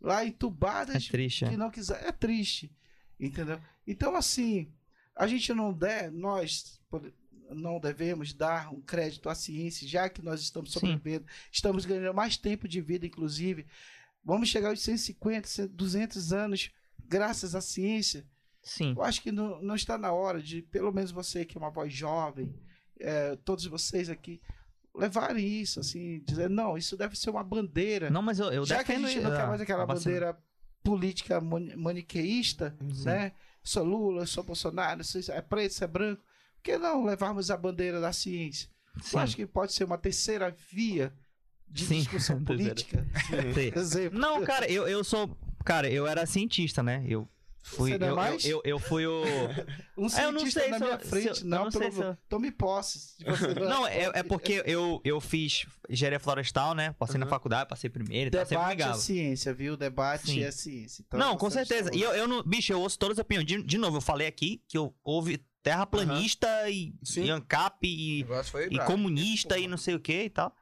lá 0.00 0.24
É 0.24 0.26
entubadas 0.26 1.06
triste. 1.06 1.44
é. 1.44 1.48
que 1.50 1.56
não 1.56 1.70
quiser. 1.70 2.04
É 2.04 2.12
triste, 2.12 2.70
entendeu? 3.18 3.58
Então 3.86 4.14
assim, 4.14 4.70
a 5.18 5.26
gente 5.26 5.52
não 5.52 5.72
der, 5.72 6.10
nós 6.12 6.80
não 7.50 7.80
devemos 7.80 8.32
dar 8.32 8.72
um 8.72 8.80
crédito 8.80 9.28
à 9.28 9.34
ciência, 9.34 9.86
já 9.88 10.08
que 10.08 10.22
nós 10.22 10.40
estamos 10.40 10.70
Sim. 10.72 10.80
sobrevivendo, 10.80 11.26
estamos 11.50 11.84
ganhando 11.84 12.14
mais 12.14 12.36
tempo 12.36 12.68
de 12.68 12.80
vida, 12.80 13.06
inclusive. 13.06 13.66
Vamos 14.24 14.48
chegar 14.48 14.68
aos 14.68 14.80
150, 14.80 15.48
100, 15.48 15.66
200 15.68 16.32
anos 16.32 16.70
graças 17.06 17.54
à 17.54 17.60
ciência. 17.60 18.24
Sim. 18.62 18.92
Eu 18.96 19.02
acho 19.02 19.22
que 19.22 19.32
não, 19.32 19.60
não 19.62 19.74
está 19.74 19.96
na 19.96 20.12
hora 20.12 20.42
de, 20.42 20.62
pelo 20.62 20.92
menos 20.92 21.10
você 21.10 21.44
que 21.44 21.56
é 21.56 21.60
uma 21.60 21.70
voz 21.70 21.92
jovem, 21.92 22.54
é, 23.00 23.34
todos 23.36 23.64
vocês 23.66 24.10
aqui, 24.10 24.40
levarem 24.94 25.46
isso, 25.46 25.80
assim, 25.80 26.20
dizer, 26.26 26.50
não, 26.50 26.76
isso 26.76 26.96
deve 26.96 27.16
ser 27.16 27.30
uma 27.30 27.42
bandeira. 27.42 28.10
Não, 28.10 28.20
mas 28.20 28.38
eu, 28.38 28.52
eu 28.52 28.64
Já 28.66 28.84
que 28.84 28.92
a 28.92 28.94
defendo 28.96 29.08
gente 29.08 29.22
não 29.22 29.30
quer 29.30 29.46
mais 29.46 29.60
aquela 29.60 29.86
bandeira 29.86 30.38
política 30.82 31.40
mani- 31.40 31.76
maniqueísta, 31.76 32.76
Sim. 32.92 33.04
né? 33.04 33.32
Sou 33.68 33.84
Lula, 33.84 34.24
sou 34.24 34.42
Bolsonaro, 34.42 35.04
sou 35.04 35.20
é 35.28 35.42
preto, 35.42 35.72
isso 35.72 35.84
é 35.84 35.86
branco. 35.86 36.22
Por 36.22 36.62
que 36.62 36.78
não 36.78 37.04
levarmos 37.04 37.50
a 37.50 37.56
bandeira 37.56 38.00
da 38.00 38.14
ciência? 38.14 38.66
Sim. 39.02 39.16
Eu 39.16 39.22
acho 39.22 39.36
que 39.36 39.46
pode 39.46 39.74
ser 39.74 39.84
uma 39.84 39.98
terceira 39.98 40.56
via 40.72 41.12
de 41.68 41.84
Sim, 41.84 41.98
discussão 41.98 42.42
política. 42.44 43.06
Sim. 43.26 44.08
Não, 44.18 44.42
cara, 44.42 44.66
eu, 44.72 44.88
eu 44.88 45.04
sou. 45.04 45.36
Cara, 45.66 45.86
eu 45.90 46.06
era 46.06 46.24
cientista, 46.24 46.82
né? 46.82 47.04
Eu 47.06 47.28
fui. 47.68 47.90
Você 47.92 47.98
não 47.98 48.06
é 48.06 48.10
eu, 48.10 48.16
mais? 48.16 48.44
eu, 48.44 48.50
eu, 48.50 48.62
eu 48.64 48.78
fui 48.78 49.06
o. 49.06 49.22
Um 49.98 50.06
É, 50.06 50.24
eu 50.26 50.30
não 50.32 50.38
cientista 50.40 50.60
sei 50.60 50.70
na 50.70 50.78
se 50.78 50.84
minha 50.84 50.94
eu- 50.94 51.00
frente, 51.00 51.26
eu 51.42 51.46
não, 51.48 51.64
não 51.64 51.70
sei 51.72 51.90
pelo 51.90 52.02
eu-. 52.04 52.16
Tome 52.28 52.50
posse. 52.52 53.18
de 53.18 53.24
você 53.24 53.54
Não, 53.58 53.84
é, 53.86 54.10
é 54.14 54.22
porque 54.22 54.62
eu, 54.64 55.00
eu 55.04 55.20
fiz 55.20 55.66
engenharia 55.90 56.20
florestal, 56.20 56.72
né? 56.74 56.94
Passei 56.98 57.18
na 57.18 57.26
Uhum. 57.26 57.30
faculdade, 57.30 57.68
passei 57.68 57.90
primeiro 57.90 58.30
e 58.30 58.32
sempre 58.38 58.48
Debate 58.48 58.70
é 58.70 58.70
ligava. 58.76 58.94
ciência, 58.98 59.52
viu? 59.52 59.76
Debate 59.76 60.26
Sim. 60.30 60.42
é 60.44 60.50
ciência. 60.52 61.02
Então, 61.06 61.18
não, 61.18 61.32
você 61.32 61.38
com 61.38 61.50
certeza. 61.50 61.90
E 61.92 62.00
eu, 62.00 62.12
eu 62.12 62.28
não. 62.28 62.42
Bicho, 62.44 62.72
eu 62.72 62.80
ouço 62.80 62.96
todas 62.98 63.18
as 63.18 63.22
opiniões. 63.22 63.46
De, 63.46 63.60
de 63.62 63.76
novo, 63.78 63.96
eu 63.96 64.00
falei 64.00 64.26
aqui 64.28 64.62
que 64.68 64.78
eu 64.78 64.94
houve 65.02 65.44
terraplanista 65.62 66.48
e, 66.70 66.94
Sim. 67.02 67.24
e 67.24 67.30
ANCAP 67.30 67.84
e, 67.84 68.20
e 68.70 68.78
comunista 68.86 69.58
e 69.58 69.66
não 69.66 69.76
sei 69.76 69.94
o 69.94 70.00
que 70.00 70.24
e 70.24 70.30
tal. 70.30 70.54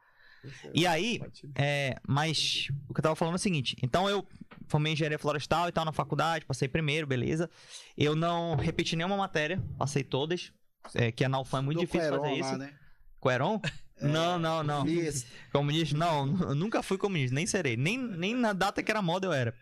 E 0.73 0.87
aí, 0.87 1.19
É, 1.55 1.95
mas 2.07 2.67
o 2.87 2.93
que 2.93 2.99
eu 2.99 3.03
tava 3.03 3.15
falando 3.15 3.33
é 3.33 3.35
o 3.35 3.39
seguinte: 3.39 3.75
então 3.83 4.09
eu 4.09 4.25
formei 4.67 4.93
engenharia 4.93 5.19
florestal 5.19 5.67
e 5.69 5.71
tal 5.71 5.85
na 5.85 5.91
faculdade, 5.91 6.45
passei 6.45 6.67
primeiro, 6.67 7.07
beleza. 7.07 7.49
Eu 7.97 8.15
não 8.15 8.55
repeti 8.55 8.95
nenhuma 8.95 9.17
matéria, 9.17 9.61
passei 9.77 10.03
todas. 10.03 10.51
É, 10.93 11.11
que 11.11 11.27
na 11.27 11.39
UFAM 11.39 11.59
é 11.59 11.61
muito 11.61 11.77
do 11.79 11.85
difícil 11.85 12.09
fazer 12.09 12.21
lá, 12.21 12.33
isso. 12.33 12.57
né? 12.57 12.73
Coeron? 13.19 13.61
Não, 14.01 14.37
não, 14.37 14.63
não. 14.63 14.87
Isso. 14.87 15.25
Comunista? 15.51 15.97
Não, 15.97 16.25
nunca 16.55 16.83
fui 16.83 16.97
comunista, 16.97 17.33
nem 17.33 17.45
serei. 17.45 17.75
Nem, 17.75 17.97
nem 17.97 18.35
na 18.35 18.53
data 18.53 18.81
que 18.83 18.91
era 18.91 19.01
moda 19.01 19.27
eu 19.27 19.33
era. 19.33 19.53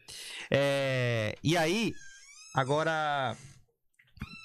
É, 0.51 1.35
e 1.43 1.57
aí, 1.57 1.93
agora. 2.53 3.35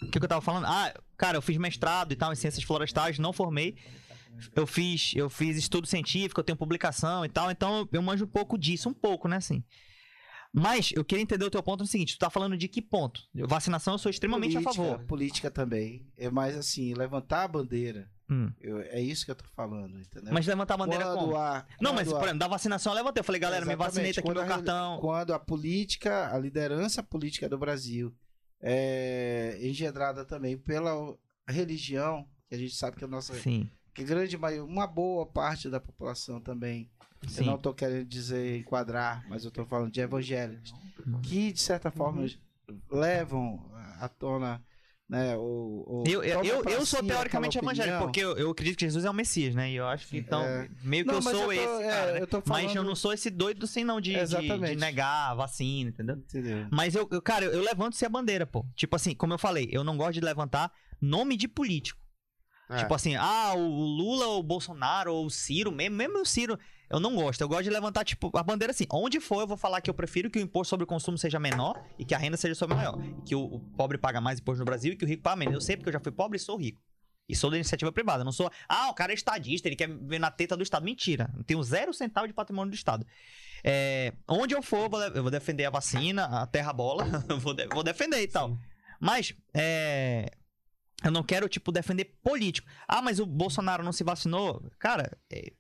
O 0.03 0.07
que, 0.07 0.19
que 0.19 0.25
eu 0.25 0.29
tava 0.29 0.41
falando? 0.41 0.67
Ah, 0.67 0.95
cara, 1.17 1.37
eu 1.37 1.43
fiz 1.43 1.57
mestrado 1.59 2.13
e 2.13 2.17
tal 2.17 2.33
em 2.33 2.37
ciências 2.37 2.65
florestais, 2.65 3.19
não 3.19 3.33
formei. 3.33 3.77
Eu 4.55 4.67
fiz, 4.67 5.13
eu 5.15 5.29
fiz 5.29 5.57
estudo 5.57 5.87
científico, 5.87 6.41
eu 6.41 6.45
tenho 6.45 6.57
publicação 6.57 7.25
e 7.25 7.29
tal, 7.29 7.51
então 7.51 7.87
eu 7.93 8.01
manjo 8.01 8.25
um 8.25 8.29
pouco 8.29 8.57
disso, 8.57 8.89
um 8.89 8.95
pouco, 8.95 9.29
né, 9.29 9.37
assim. 9.37 9.63
Mas 10.53 10.91
eu 10.97 11.05
queria 11.05 11.23
entender 11.23 11.45
o 11.45 11.51
teu 11.51 11.63
ponto 11.63 11.81
no 11.81 11.87
seguinte: 11.87 12.17
tu 12.17 12.19
tá 12.19 12.29
falando 12.31 12.57
de 12.57 12.67
que 12.67 12.83
ponto? 12.83 13.23
Vacinação 13.35 13.95
eu 13.95 13.99
sou 13.99 14.11
extremamente 14.11 14.55
política, 14.55 14.71
a 14.71 14.75
favor. 14.75 15.05
Política 15.07 15.51
também. 15.51 16.07
É 16.17 16.29
mais 16.31 16.57
assim, 16.57 16.93
levantar 16.95 17.45
a 17.45 17.49
bandeira. 17.49 18.11
Hum. 18.29 18.51
Eu- 18.61 18.81
é 18.81 19.01
isso 19.01 19.25
que 19.25 19.31
eu 19.31 19.35
tô 19.35 19.45
falando, 19.57 19.99
entendeu? 19.99 20.33
Mas 20.33 20.47
levantar 20.47 20.75
a 20.75 20.77
bandeira 20.77 21.05
quando 21.05 21.19
como? 21.19 21.37
há- 21.37 21.67
Não, 21.81 21.93
mas 21.93 22.07
quando 22.09 22.19
por 22.19 22.25
exemplo, 22.27 22.39
da 22.41 22.49
vacinação 22.49 22.93
eu 22.93 22.97
levantei. 22.97 23.21
Eu 23.21 23.25
falei, 23.25 23.41
galera, 23.41 23.65
me 23.67 23.75
vacinei, 23.77 24.13
tá 24.13 24.21
aqui 24.21 24.29
Exatamente, 24.29 24.47
meu 24.49 24.55
a- 24.55 24.57
cartão. 24.57 24.99
Quando 25.01 25.35
a 25.35 25.39
política, 25.39 26.35
a 26.35 26.39
liderança 26.39 27.03
política 27.03 27.49
do 27.49 27.59
Brasil 27.59 28.13
é 28.61 29.59
engendrada 29.63 30.25
também 30.25 30.57
pela 30.57 31.15
religião, 31.49 32.27
que 32.49 32.55
a 32.55 32.59
gente 32.59 32.75
sabe 32.75 32.97
que 32.97 33.05
a 33.05 33.09
nossa 33.09 33.35
Sim, 33.35 33.69
que 33.95 34.05
grande 34.05 34.37
maioria, 34.39 34.65
uma 34.65 34.87
boa 34.87 35.27
parte 35.27 35.69
da 35.69 35.81
população 35.81 36.41
também. 36.41 36.91
sim. 37.29 37.41
Eu 37.41 37.47
não 37.47 37.59
tô 37.59 37.73
querendo 37.75 38.05
dizer 38.07 38.59
enquadrar, 38.59 39.25
mas 39.29 39.45
eu 39.45 39.51
tô 39.51 39.65
falando 39.67 39.91
de 39.93 40.01
evangélicos 40.01 40.73
Uhum. 41.07 41.21
que 41.23 41.53
de 41.53 41.61
certa 41.61 41.91
forma 41.91 42.27
levam 42.91 43.71
à 43.99 44.09
tona, 44.09 44.63
né, 45.09 45.37
o, 45.37 45.85
o 45.87 46.05
Eu, 46.07 46.23
eu, 46.23 46.63
eu, 46.65 46.87
sou 46.87 47.03
teoricamente 47.03 47.59
evangélico, 47.59 47.99
porque 47.99 48.21
eu, 48.21 48.37
eu 48.39 48.51
acredito 48.51 48.77
que 48.79 48.85
Jesus 48.85 49.05
é 49.05 49.11
o 49.11 49.15
Messias, 49.15 49.55
né? 49.55 49.71
E 49.71 49.77
eu 49.77 49.87
acho 49.87 50.07
que 50.07 50.19
então, 50.19 50.43
É. 50.43 50.69
meio 50.83 51.05
que 51.05 51.09
Não, 51.11 51.17
eu 51.19 51.23
sou 51.23 51.33
eu 51.33 51.47
tô- 51.47 51.53
esse, 51.53 51.83
é, 51.83 51.91
cara, 51.91 52.13
né? 52.13 52.21
eu 52.23 52.27
tô 52.27 52.43
Mas 52.47 52.63
eu 52.65 52.69
falando- 52.71 52.87
não 52.89 52.95
sou 52.95 53.13
esse 53.13 53.29
doido 53.31 53.65
assim, 53.65 53.83
não, 53.83 54.01
de, 54.01 54.13
de, 54.13 54.59
de 54.59 54.77
negar 54.77 55.31
a 55.31 55.35
vacina, 55.35 55.91
entendeu? 55.91 56.17
Entendeu? 56.17 56.69
Mas 56.71 56.95
eu, 56.95 57.09
eu- 57.11 57.21
cara, 57.23 57.45
eu, 57.45 57.53
eu 57.53 57.63
levanto-se 57.65 58.05
a 58.05 58.09
bandeira, 58.09 58.47
pô. 58.47 58.65
Tipo 58.77 58.95
assim, 58.97 59.15
como 59.15 59.35
eu 59.35 59.39
falei, 59.39 59.69
eu 59.73 59.83
não 59.83 59.97
gosto 59.97 60.13
de 60.15 60.21
levantar 60.21 60.73
nome 61.01 61.37
de 61.37 61.49
político. 61.49 62.00
É. 62.71 62.79
Tipo 62.79 62.95
assim, 62.95 63.17
ah, 63.17 63.53
o 63.55 63.61
Lula, 63.61 64.27
ou 64.27 64.41
o 64.41 64.43
Bolsonaro, 64.43 65.13
ou 65.13 65.27
o 65.27 65.31
Ciro, 65.31 65.73
mesmo, 65.73 65.97
mesmo 65.97 66.21
o 66.21 66.27
Ciro, 66.27 66.59
eu 66.89 66.99
não 66.99 67.15
gosto. 67.15 67.41
Eu 67.41 67.49
gosto 67.49 67.65
de 67.65 67.71
levantar, 67.71 68.05
tipo, 68.05 68.31
a 68.37 68.43
bandeira 68.43 68.73
assim. 68.73 68.85
Onde 68.93 69.21
for, 69.21 69.41
eu 69.41 69.47
vou 69.47 69.57
falar 69.57 69.81
que 69.81 69.89
eu 69.91 69.95
prefiro 69.95 70.31
que 70.31 70.39
o 70.39 70.43
imposto 70.43 70.71
sobre 70.71 70.85
o 70.85 70.87
consumo 70.87 71.17
seja 71.19 71.39
menor 71.39 71.83
e 71.99 72.05
que 72.05 72.15
a 72.15 72.19
renda 72.19 72.37
seja 72.37 72.55
sobre 72.55 72.77
maior. 72.77 72.99
E 73.19 73.23
que 73.23 73.35
o, 73.35 73.43
o 73.43 73.61
pobre 73.77 73.99
paga 73.99 74.21
mais 74.21 74.41
imposto 74.41 74.59
no 74.61 74.65
Brasil 74.65 74.93
e 74.93 74.97
que 74.97 75.05
o 75.05 75.09
rico 75.09 75.23
paga 75.23 75.37
menos. 75.37 75.55
Eu 75.55 75.61
sei 75.61 75.77
porque 75.77 75.89
eu 75.89 75.93
já 75.93 76.01
fui 76.01 76.13
pobre 76.13 76.37
e 76.37 76.41
sou 76.41 76.57
rico. 76.57 76.81
E 77.29 77.37
sou 77.37 77.49
da 77.49 77.57
iniciativa 77.57 77.93
privada. 77.93 78.25
Não 78.25 78.33
sou, 78.33 78.51
ah, 78.69 78.91
o 78.91 78.95
cara 78.95 79.13
é 79.13 79.15
estadista, 79.15 79.69
ele 79.69 79.77
quer 79.77 79.89
ver 79.89 80.19
na 80.19 80.33
teta 80.33 80.57
do 80.57 80.65
Estado. 80.65 80.85
Mentira. 80.85 81.31
Não 81.37 81.45
tenho 81.45 81.63
zero 81.63 81.95
centavo 81.95 82.27
de 82.27 82.33
patrimônio 82.35 82.73
do 82.73 82.75
Estado. 82.75 83.07
É, 83.63 84.13
onde 84.27 84.55
eu 84.55 84.63
for, 84.63 84.91
eu 85.15 85.23
vou, 85.23 85.31
defender 85.31 85.67
a 85.67 85.71
vacina, 85.71 86.25
a 86.25 86.47
terra 86.47 86.73
bola, 86.73 87.05
eu 87.29 87.39
vou, 87.39 87.55
de- 87.55 87.69
vou 87.69 87.85
defender 87.85 88.21
e 88.21 88.27
tal. 88.27 88.59
Mas, 88.99 89.33
é, 89.55 90.31
eu 91.05 91.11
não 91.11 91.23
quero, 91.23 91.49
tipo, 91.49 91.73
defender 91.73 92.05
político. 92.23 92.69
Ah, 92.87 93.01
mas 93.03 93.19
o 93.19 93.27
Bolsonaro 93.27 93.83
não 93.83 93.93
se 93.93 94.05
vacinou. 94.05 94.63
Cara, 94.79 95.17
é, 95.31 95.53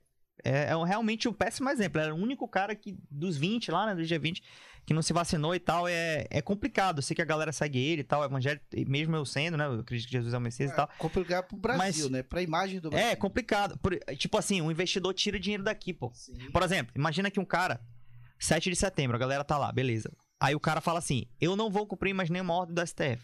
é, 0.44 0.50
é 0.70 0.84
realmente 0.86 1.28
um 1.28 1.32
péssimo 1.32 1.68
exemplo. 1.70 2.00
Era 2.00 2.14
o 2.14 2.18
único 2.18 2.46
cara 2.48 2.74
que, 2.74 2.96
dos 3.10 3.36
20 3.36 3.70
lá, 3.70 3.86
né, 3.86 3.94
do 3.94 4.02
G20, 4.02 4.42
que 4.86 4.94
não 4.94 5.02
se 5.02 5.12
vacinou 5.12 5.54
e 5.54 5.60
tal. 5.60 5.86
É, 5.88 6.26
é 6.30 6.42
complicado. 6.42 6.98
Eu 6.98 7.02
sei 7.02 7.14
que 7.14 7.22
a 7.22 7.26
galera 7.26 7.52
segue 7.52 7.78
ele 7.78 8.00
e 8.00 8.04
tal, 8.04 8.24
evangélico, 8.24 8.64
e 8.74 8.84
mesmo 8.84 9.14
eu 9.16 9.24
sendo, 9.24 9.56
né? 9.56 9.66
Eu 9.66 9.80
acredito 9.80 10.06
que 10.06 10.12
Jesus 10.12 10.34
é 10.34 10.38
o 10.38 10.40
Messias 10.40 10.70
e 10.72 10.74
tal. 10.76 10.88
Complicado 10.98 11.46
pro 11.48 11.56
Brasil, 11.56 11.78
Mas- 12.04 12.10
né? 12.10 12.22
Pra 12.22 12.42
imagem 12.42 12.80
do 12.80 12.90
Brasil. 12.90 13.08
É 13.08 13.16
complicado. 13.16 13.78
Por- 13.78 13.98
tipo 14.16 14.36
assim, 14.38 14.60
um 14.60 14.70
investidor 14.70 15.14
tira 15.14 15.38
dinheiro 15.38 15.62
daqui, 15.62 15.92
pô. 15.92 16.10
Sim. 16.14 16.34
Por 16.52 16.62
exemplo, 16.62 16.92
imagina 16.96 17.30
que 17.30 17.38
um 17.40 17.44
cara, 17.44 17.80
7 18.38 18.70
de 18.70 18.76
setembro, 18.76 19.16
a 19.16 19.20
galera 19.20 19.44
tá 19.44 19.56
lá, 19.58 19.70
beleza. 19.70 20.10
Aí 20.40 20.54
o 20.54 20.60
cara 20.60 20.80
fala 20.80 20.98
assim: 20.98 21.26
eu 21.40 21.54
não 21.54 21.70
vou 21.70 21.86
cumprir 21.86 22.14
mais 22.14 22.30
nenhuma 22.30 22.54
ordem 22.54 22.74
do 22.74 22.80
STF. 22.86 23.22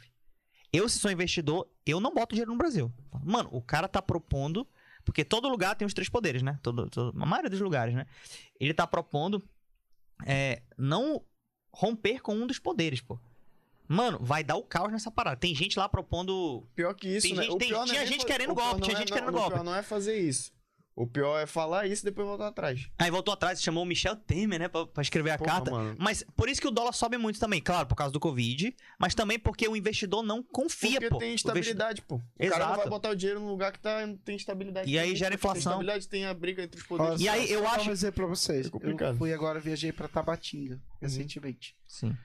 Eu, 0.73 0.89
se 0.89 0.99
sou 0.99 1.11
investidor, 1.11 1.69
eu 1.85 2.01
não 2.01 2.13
boto 2.13 2.35
dinheiro 2.35 2.51
no 2.53 2.59
Brasil. 2.59 2.93
Mano, 3.25 3.49
o 3.53 3.63
cara 3.63 3.89
tá 3.89 4.03
propondo 4.03 4.67
porque 5.05 5.25
todo 5.25 5.49
lugar 5.49 5.77
tem 5.77 5.87
os 5.87 5.95
três 5.95 6.09
poderes, 6.09 6.43
né? 6.43 6.59
Todo, 6.63 6.91
todo- 6.91 7.23
a 7.23 7.27
maioria 7.27 7.49
dos 7.51 7.61
lugares, 7.61 7.95
né? 7.95 8.07
Ele 8.59 8.75
tá 8.75 8.87
propondo 8.87 9.43
é, 10.27 10.63
não 10.77 11.23
romper 11.73 12.21
com 12.21 12.35
um 12.35 12.47
dos 12.47 12.59
poderes, 12.59 13.01
pô. 13.01 13.19
Mano, 13.89 14.19
vai 14.21 14.43
dar 14.43 14.57
o 14.57 14.63
caos 14.65 14.91
nessa 14.91 15.11
parada. 15.11 15.37
Tem 15.37 15.55
gente 15.55 15.79
lá 15.79 15.89
propondo. 15.89 16.67
Pior 16.75 16.93
que 16.95 17.07
isso, 17.09 17.29
Tem 17.29 17.37
né? 17.37 17.43
gente- 17.45 17.55
O 17.55 17.59
tem- 17.59 17.69
é 17.73 17.85
tinha 17.85 18.01
nem 18.01 18.07
gente 18.07 18.27
querendo 18.27 18.51
o 18.51 18.55
golpe, 18.55 18.81
tinha 18.81 18.97
é- 18.97 18.99
gente 18.99 19.13
querendo 19.13 19.29
O 19.29 19.33
golpe. 19.33 19.53
pior 19.53 19.63
não 19.65 19.75
é 19.75 19.83
fazer 19.83 20.19
isso. 20.19 20.53
O 20.99 21.07
pior 21.07 21.39
é 21.39 21.45
falar 21.45 21.87
isso 21.87 22.03
e 22.03 22.07
depois 22.07 22.27
voltar 22.27 22.49
atrás. 22.49 22.89
Aí 22.99 23.11
voltou 23.11 23.35
atrás, 23.35 23.61
chamou 23.63 23.83
o 23.83 23.87
Michel 23.87 24.17
Temer, 24.17 24.59
né, 24.59 24.67
pra, 24.67 24.87
pra 24.87 25.03
escrever 25.03 25.31
a 25.33 25.37
Porra, 25.37 25.51
carta. 25.51 25.71
mano. 25.71 25.95
Mas 25.99 26.25
por 26.35 26.49
isso 26.49 26.59
que 26.59 26.67
o 26.67 26.71
dólar 26.71 26.93
sobe 26.95 27.19
muito 27.19 27.39
também, 27.39 27.61
claro, 27.61 27.87
por 27.87 27.95
causa 27.95 28.11
do 28.15 28.19
Covid, 28.19 28.75
mas 28.99 29.15
também 29.15 29.39
porque 29.39 29.69
o 29.69 29.77
investidor 29.77 30.23
não 30.23 30.43
confia, 30.43 30.93
Porque 30.93 31.11
pô. 31.11 31.19
tem 31.19 31.33
O 31.33 31.35
instabilidade, 31.35 32.01
pô. 32.01 32.15
O 32.15 32.19
cara 32.21 32.31
não 32.41 32.47
Exato. 32.57 32.77
vai 32.79 32.89
botar 32.89 33.11
o 33.11 33.15
dinheiro 33.15 33.41
num 33.41 33.49
lugar 33.51 33.73
que 33.73 33.79
tá, 33.79 33.99
tem 34.25 34.37
estabilidade. 34.37 34.91
E 34.91 34.99
aí 34.99 35.09
Tem- 35.09 35.17
gera 35.17 35.31
tem 35.33 35.37
inflação. 35.37 35.59
instabilidade, 35.73 36.09
tem 36.09 36.25
a 36.25 36.33
briga 36.33 36.63
entre 36.63 36.81
os 36.81 36.87
poderes. 36.87 37.21
E 37.21 37.29
aí, 37.29 37.53
eu 37.53 37.69
acho- 37.69 37.91
um 37.91 37.93
exemplo 37.93 38.15
pra 38.17 38.27
vocês. 38.27 38.67
É. 38.67 39.11
Eu 39.11 39.17
fui 39.17 39.35
agora, 39.35 39.61
viajei 39.61 39.93
pra 39.93 40.09
Tabatinga, 40.09 40.81
recentemente. 40.99 41.77
Sim. 41.87 42.17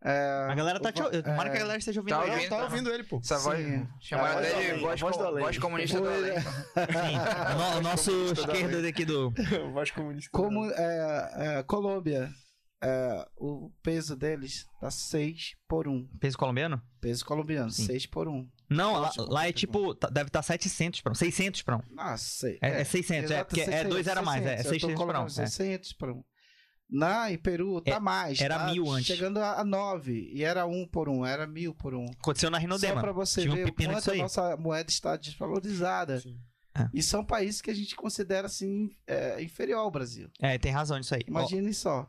É, 0.00 0.46
A 0.48 0.54
galera 0.54 0.78
tá 0.78 0.92
te... 0.92 1.02
va- 1.02 1.10
Tomara 1.10 1.48
é, 1.48 1.50
que 1.50 1.56
a 1.56 1.60
galera 1.60 1.78
esteja 1.78 2.00
ouvindo 2.00 2.14
Tá 2.14 2.20
ouvindo? 2.22 2.42
Eu 2.44 2.48
tava 2.50 2.62
ouvindo 2.64 2.90
ele, 2.90 3.02
pô. 3.02 3.18
Essa 3.18 3.38
voz. 3.38 3.58
Chamaram 4.00 4.30
A 4.30 4.34
voz 4.42 4.46
até 4.54 4.74
de 4.74 4.80
voz, 4.80 5.00
voz 5.00 5.16
com- 5.16 5.32
voz 5.32 5.58
comunista 5.58 6.00
do 6.00 6.08
além. 6.08 6.40
Sim. 6.40 6.48
O 7.54 7.58
no- 7.72 7.78
o 7.78 7.80
nosso 7.82 8.10
esquerdo 8.32 8.80
daqui 8.82 9.04
do... 9.04 9.32
Voz 9.72 9.90
comunista. 9.90 10.30
Como 10.32 10.64
é, 10.70 11.58
é, 11.58 11.62
Colômbia, 11.64 12.30
é, 12.82 13.26
o 13.36 13.72
peso 13.82 14.14
deles 14.14 14.66
tá 14.80 14.88
6 14.90 15.56
por 15.68 15.88
1. 15.88 16.06
Peso 16.20 16.38
colombiano? 16.38 16.80
Peso 17.00 17.24
colombiano, 17.24 17.70
Sim. 17.70 17.86
6 17.86 18.06
por 18.06 18.28
1. 18.28 18.48
Não, 18.70 19.00
lá, 19.00 19.10
lá 19.18 19.48
é 19.48 19.52
tipo, 19.52 19.94
tá- 19.96 20.08
deve 20.08 20.28
estar 20.28 20.42
700 20.42 21.00
pra 21.00 21.10
um, 21.10 21.14
600 21.14 21.62
pra 21.62 21.76
um. 21.76 21.80
Ah, 21.98 22.16
sei. 22.16 22.58
É, 22.62 22.82
é 22.82 22.84
600, 22.84 23.30
é, 23.32 23.42
porque 23.42 23.62
é 23.62 23.82
2 23.82 24.06
era 24.06 24.22
mais, 24.22 24.44
é, 24.46 24.62
600 24.62 24.94
pra 25.04 25.20
um. 25.20 25.24
é. 25.26 25.28
600 25.28 25.92
para 25.94 26.12
um. 26.12 26.22
Na, 26.90 27.30
em 27.30 27.36
Peru, 27.36 27.80
tá 27.82 27.92
É, 27.92 28.00
mais. 28.00 28.40
era 28.40 28.58
tá 28.58 28.72
mil 28.72 28.90
antes. 28.90 29.06
Chegando 29.06 29.38
a 29.38 29.62
9. 29.62 30.30
E 30.32 30.42
era 30.42 30.66
1 30.66 30.86
por 30.88 31.08
1, 31.08 31.26
era 31.26 31.46
mil 31.46 31.74
por 31.74 31.94
1. 31.94 32.06
Aconteceu 32.18 32.50
na 32.50 32.56
Só 32.56 32.62
Rinodema. 32.62 33.00
pra 33.00 33.12
você 33.12 33.42
Tinha 33.42 33.52
um 33.52 33.56
ver 33.56 33.62
o 33.62 33.66
pepino 33.66 33.92
quanto 33.92 34.10
a 34.10 34.16
nossa 34.16 34.56
moeda 34.56 34.90
está 34.90 35.16
desvalorizada. 35.16 36.20
Sim. 36.20 36.40
É. 36.74 36.88
E 36.94 37.02
são 37.02 37.24
países 37.24 37.60
que 37.60 37.70
a 37.70 37.74
gente 37.74 37.94
considera, 37.94 38.46
assim, 38.46 38.90
é, 39.06 39.42
inferior 39.42 39.80
ao 39.80 39.90
Brasil. 39.90 40.30
É, 40.40 40.56
tem 40.56 40.72
razão 40.72 40.96
nisso 40.96 41.14
aí. 41.14 41.22
Imagine 41.26 41.74
só. 41.74 42.08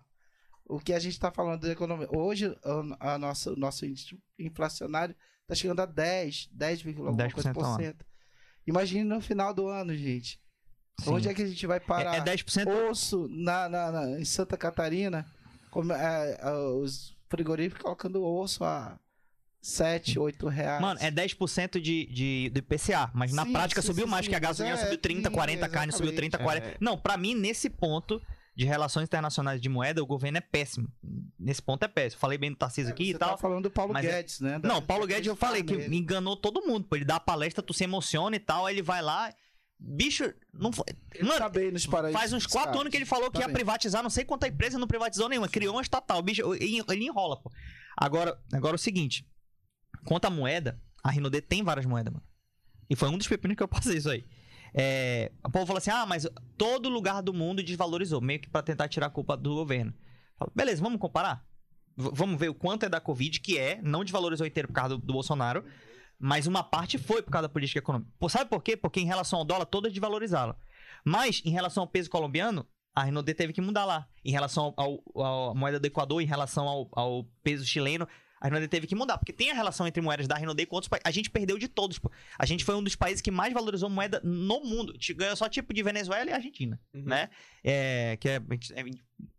O 0.65 0.79
que 0.79 0.93
a 0.93 0.99
gente 0.99 1.13
está 1.13 1.31
falando 1.31 1.61
da 1.61 1.71
economia. 1.71 2.07
Hoje, 2.15 2.55
a, 2.99 3.13
a 3.13 3.17
nossa, 3.17 3.51
o 3.51 3.55
nosso 3.55 3.85
índice 3.85 4.17
inflacionário 4.37 5.15
está 5.41 5.55
chegando 5.55 5.79
a 5.81 5.85
10, 5.85 6.49
10, 6.51 6.85
alguma 6.85 7.11
10% 7.13 7.33
coisa 7.33 7.53
por 7.53 7.65
cento. 7.75 8.05
Imagine 8.67 9.03
no 9.03 9.19
final 9.19 9.53
do 9.53 9.67
ano, 9.67 9.95
gente. 9.95 10.39
Sim. 10.99 11.09
Onde 11.11 11.27
é 11.29 11.33
que 11.33 11.41
a 11.41 11.47
gente 11.47 11.65
vai 11.67 11.79
parar? 11.79 12.15
é, 12.15 12.17
é 12.19 12.21
10%. 12.23 12.67
Osso 12.89 13.27
na, 13.29 13.67
na- 13.69 13.91
na- 13.91 14.19
em 14.19 14.25
Santa 14.25 14.55
Catarina, 14.57 15.25
como, 15.71 15.93
é, 15.93 16.37
é, 16.41 16.51
os 16.51 17.15
frigoríficos 17.29 17.83
colocando 17.83 18.23
osso 18.23 18.63
a 18.63 18.97
7, 19.61 20.17
8 20.17 20.47
reais. 20.47 20.81
Mano, 20.81 20.99
é 21.01 21.11
10% 21.11 21.81
de, 21.81 22.05
de, 22.07 22.49
de 22.49 22.59
IPCA, 22.59 23.11
mas 23.13 23.33
na 23.33 23.45
Sim, 23.45 23.51
prática 23.51 23.81
sim, 23.81 23.87
subiu 23.87 24.07
mais, 24.07 24.25
porque 24.25 24.35
a 24.35 24.39
gasolina 24.39 24.75
é, 24.75 24.77
subiu 24.79 24.97
30, 24.97 25.29
sim, 25.29 25.35
40, 25.35 25.65
a 25.65 25.69
carne 25.69 25.91
subiu 25.91 26.15
30, 26.15 26.37
40. 26.37 26.65
É. 26.67 26.77
Não, 26.79 26.97
pra 26.97 27.17
mim, 27.17 27.35
nesse 27.35 27.69
ponto 27.69 28.21
de 28.55 28.65
relações 28.65 29.03
internacionais 29.05 29.61
de 29.61 29.67
moeda, 29.69 30.01
o 30.01 30.05
governo 30.05 30.37
é 30.37 30.41
péssimo. 30.41 30.87
Nesse 31.37 31.61
ponto 31.61 31.83
é 31.83 31.87
péssimo. 31.87 32.19
Falei 32.19 32.37
bem 32.37 32.51
do 32.51 32.57
Tarcísio 32.57 32.91
aqui 32.91 33.05
Você 33.07 33.11
e 33.11 33.17
tal. 33.17 33.31
tá 33.31 33.37
falando 33.37 33.63
do 33.63 33.71
Paulo 33.71 33.93
mas 33.93 34.05
é- 34.05 34.09
Guedes, 34.11 34.39
né? 34.41 34.59
Da- 34.59 34.67
Não, 34.67 34.81
Paulo 34.81 35.05
Guedes 35.05 35.27
eu 35.27 35.35
falei 35.35 35.61
que 35.63 35.73
enganou 35.95 36.35
todo 36.35 36.65
mundo. 36.65 36.85
Pô, 36.85 36.95
ele 36.95 37.05
dá 37.05 37.17
a 37.17 37.19
palestra, 37.21 37.61
tu 37.63 37.73
se 37.73 37.83
emociona 37.83 38.35
e 38.35 38.39
tal, 38.39 38.65
aí 38.65 38.75
ele 38.75 38.81
vai 38.81 39.01
lá. 39.01 39.33
Bicho, 39.81 40.33
não 40.53 40.71
foi. 40.73 40.85
Mano, 41.21 41.37
tá 41.37 41.47
bem 41.47 41.71
nos 41.71 41.87
paraísos 41.87 42.19
faz 42.19 42.33
uns 42.33 42.45
quatro 42.45 42.77
anos 42.79 42.91
que 42.91 42.97
ele 42.97 43.05
falou 43.05 43.27
que 43.31 43.35
Tá 43.37 43.41
ia 43.41 43.47
bem. 43.47 43.55
privatizar, 43.55 44.03
não 44.03 44.09
sei 44.09 44.25
quanta 44.25 44.47
empresa 44.47 44.77
não 44.77 44.87
privatizou 44.87 45.29
nenhuma, 45.29 45.47
criou 45.47 45.75
uma 45.75 45.81
estatal. 45.81 46.21
Bicho, 46.21 46.41
ele, 46.55 47.05
enrola, 47.05 47.37
pô. 47.41 47.49
Agora, 47.95 48.37
agora 48.51 48.75
o 48.75 48.79
seguinte: 48.79 49.25
quanto 50.05 50.25
à 50.25 50.29
moeda, 50.29 50.81
a 51.01 51.09
Rinode 51.09 51.41
tem 51.41 51.63
várias 51.63 51.85
moedas, 51.85 52.11
mano. 52.13 52.25
E 52.89 52.95
foi 52.95 53.07
um 53.09 53.17
dos 53.17 53.27
pepinos 53.27 53.55
que 53.55 53.63
eu 53.63 53.67
passei 53.69 53.97
isso 53.97 54.09
aí. 54.09 54.25
É, 54.73 55.31
o 55.45 55.49
povo 55.49 55.65
fala 55.65 55.79
assim: 55.79 55.91
ah, 55.91 56.05
mas 56.05 56.27
todo 56.57 56.89
lugar 56.89 57.21
do 57.23 57.33
mundo 57.33 57.63
desvalorizou, 57.63 58.19
meio 58.19 58.39
que 58.41 58.49
pra 58.49 58.61
tentar 58.61 58.89
tirar 58.89 59.07
a 59.07 59.09
culpa 59.09 59.37
do 59.37 59.55
governo. 59.55 59.93
Falo, 60.37 60.51
Beleza, 60.53 60.81
vamos 60.81 60.99
comparar? 60.99 61.45
V- 61.95 62.11
vamos 62.13 62.37
ver 62.37 62.49
o 62.49 62.53
quanto 62.53 62.83
é 62.85 62.89
da 62.89 62.99
Covid, 62.99 63.39
que 63.39 63.57
é, 63.57 63.79
não 63.81 64.03
desvalorizou 64.03 64.45
inteiro 64.45 64.67
por 64.67 64.73
causa 64.73 64.97
do, 64.97 65.01
do 65.05 65.13
Bolsonaro, 65.13 65.63
mas 66.19 66.45
uma 66.47 66.63
parte 66.63 66.97
foi 66.97 67.21
por 67.21 67.31
causa 67.31 67.47
da 67.47 67.53
política 67.53 67.79
econômica. 67.79 68.11
Sabe 68.29 68.49
por 68.49 68.61
quê? 68.61 68.75
Porque 68.75 68.99
em 68.99 69.05
relação 69.05 69.39
ao 69.39 69.45
dólar, 69.45 69.65
todas 69.65 69.91
desvalorizaram. 69.91 70.55
Mas, 71.05 71.41
em 71.45 71.49
relação 71.51 71.81
ao 71.83 71.87
peso 71.87 72.09
colombiano, 72.09 72.67
a 72.93 73.03
Renaudet 73.03 73.35
teve 73.37 73.53
que 73.53 73.61
mudar 73.61 73.85
lá. 73.85 74.07
Em 74.25 74.31
relação 74.31 74.75
à 74.77 75.53
moeda 75.53 75.79
do 75.79 75.85
Equador, 75.85 76.21
em 76.21 76.25
relação 76.25 76.67
ao, 76.67 76.89
ao 76.91 77.23
peso 77.41 77.65
chileno, 77.65 78.05
a 78.41 78.45
Renaudet 78.47 78.69
teve 78.69 78.85
que 78.87 78.95
mudar. 78.95 79.17
Porque 79.17 79.31
tem 79.31 79.51
a 79.51 79.53
relação 79.53 79.87
entre 79.87 80.01
moedas 80.01 80.27
da 80.27 80.35
Renaudet 80.35 80.65
com 80.67 80.75
outros 80.75 80.89
países. 80.89 81.05
A 81.05 81.11
gente 81.11 81.29
perdeu 81.29 81.57
de 81.57 81.67
todos, 81.69 81.97
pô. 81.99 82.11
A 82.37 82.45
gente 82.45 82.65
foi 82.65 82.75
um 82.75 82.83
dos 82.83 82.95
países 82.95 83.21
que 83.21 83.31
mais 83.31 83.53
valorizou 83.53 83.89
moeda 83.89 84.19
no 84.23 84.61
mundo. 84.61 84.93
Ganhou 85.15 85.35
só 85.37 85.47
tipo 85.47 85.73
de 85.73 85.81
Venezuela 85.83 86.29
e 86.29 86.33
Argentina, 86.33 86.77
Uhum. 86.93 87.03
né? 87.05 87.29
É, 87.63 88.17
que 88.19 88.27
é, 88.27 88.41
é 88.75 88.83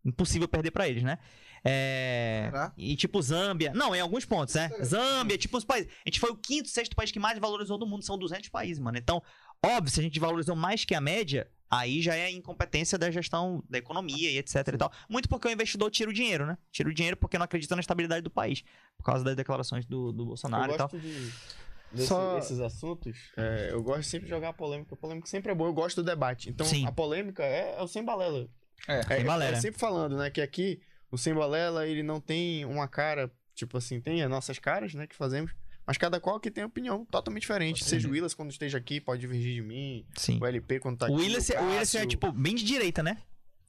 impossível 0.04 0.48
perder 0.48 0.70
pra 0.70 0.88
eles, 0.88 1.02
né? 1.02 1.18
É, 1.64 2.48
Será? 2.50 2.72
e 2.76 2.96
tipo 2.96 3.20
Zâmbia. 3.20 3.72
Não, 3.74 3.94
em 3.94 4.00
alguns 4.00 4.24
pontos, 4.24 4.54
né? 4.54 4.68
Zâmbia, 4.82 5.36
tipo 5.36 5.56
os 5.56 5.64
países. 5.64 5.90
A 6.04 6.08
gente 6.08 6.20
foi 6.20 6.30
o 6.30 6.36
quinto, 6.36 6.68
sexto 6.68 6.96
país 6.96 7.10
que 7.10 7.18
mais 7.18 7.38
valorizou 7.38 7.76
do 7.78 7.86
mundo. 7.86 8.04
São 8.04 8.16
200 8.18 8.48
países, 8.48 8.78
mano. 8.78 8.96
Então, 8.98 9.22
óbvio, 9.64 9.90
se 9.92 10.00
a 10.00 10.02
gente 10.02 10.18
valorizou 10.18 10.56
mais 10.56 10.84
que 10.84 10.94
a 10.94 11.00
média, 11.00 11.48
aí 11.70 12.00
já 12.00 12.14
é 12.14 12.26
a 12.26 12.30
incompetência 12.30 12.96
da 12.98 13.10
gestão 13.10 13.62
da 13.68 13.78
economia 13.78 14.30
e 14.30 14.38
etc 14.38 14.56
e 14.74 14.78
tal. 14.78 14.90
Muito 15.08 15.28
porque 15.28 15.48
o 15.48 15.50
investidor 15.50 15.90
tira 15.90 16.10
o 16.10 16.12
dinheiro, 16.14 16.46
né? 16.46 16.56
Tira 16.72 16.88
o 16.88 16.94
dinheiro 16.94 17.16
porque 17.16 17.36
não 17.38 17.44
acredita 17.44 17.76
na 17.76 17.80
estabilidade 17.80 18.22
do 18.22 18.30
país. 18.30 18.62
Por 18.96 19.04
causa 19.04 19.22
das 19.24 19.36
declarações 19.36 19.84
do, 19.86 20.12
do 20.12 20.24
Bolsonaro 20.26 20.72
eu 20.72 20.74
e 20.74 20.78
tal. 20.78 20.88
gosto 20.88 20.98
de, 21.00 21.32
desse- 21.92 22.08
Só- 22.08 22.36
desses 22.36 22.60
assuntos. 22.60 23.18
é, 23.36 23.68
eu 23.72 23.82
gosto 23.82 24.04
sempre 24.04 24.24
de 24.26 24.30
jogar 24.30 24.48
a 24.48 24.52
polêmica. 24.54 24.94
A 24.94 24.96
polêmica 24.98 25.26
sempre 25.28 25.52
é 25.52 25.54
boa. 25.54 25.68
Eu 25.68 25.74
gosto 25.74 26.02
do 26.02 26.04
debate. 26.06 26.48
Então, 26.48 26.66
Sim. 26.66 26.86
a 26.86 26.92
polêmica 26.92 27.42
é, 27.44 27.76
é 27.78 27.82
o 27.82 27.86
sem 27.86 28.02
balela. 28.04 28.48
É, 28.88 29.00
É, 29.00 29.02
Sem 29.02 29.24
balela. 29.26 29.56
é 29.56 29.60
sempre 29.60 29.78
falando, 29.78 30.16
né? 30.16 30.30
Que 30.30 30.40
aqui, 30.40 30.80
o 31.10 31.18
sem 31.18 31.34
balela, 31.34 31.86
ele 31.86 32.02
não 32.02 32.20
tem 32.20 32.64
uma 32.64 32.86
cara, 32.88 33.30
tipo 33.54 33.76
assim, 33.78 34.00
tem 34.00 34.22
as 34.22 34.30
nossas 34.30 34.58
caras, 34.58 34.94
né? 34.94 35.06
Que 35.06 35.16
fazemos. 35.16 35.52
Mas 35.86 35.96
cada 35.98 36.20
qual 36.20 36.38
que 36.38 36.50
tem 36.50 36.62
opinião 36.62 37.04
totalmente 37.04 37.42
diferente. 37.42 37.84
Seja 37.84 38.06
o 38.06 38.12
Willis 38.12 38.32
quando 38.34 38.50
esteja 38.50 38.78
aqui, 38.78 39.00
pode 39.00 39.22
divergir 39.22 39.54
de 39.54 39.62
mim. 39.62 40.06
Sim. 40.16 40.38
O 40.40 40.46
LP 40.46 40.78
quando 40.78 40.98
tá 40.98 41.06
aqui. 41.06 41.14
O 41.14 41.18
Willis, 41.18 41.48
o 41.50 41.64
Willis 41.64 41.94
é, 41.94 42.06
tipo, 42.06 42.30
bem 42.30 42.54
de 42.54 42.62
direita, 42.62 43.02
né? 43.02 43.16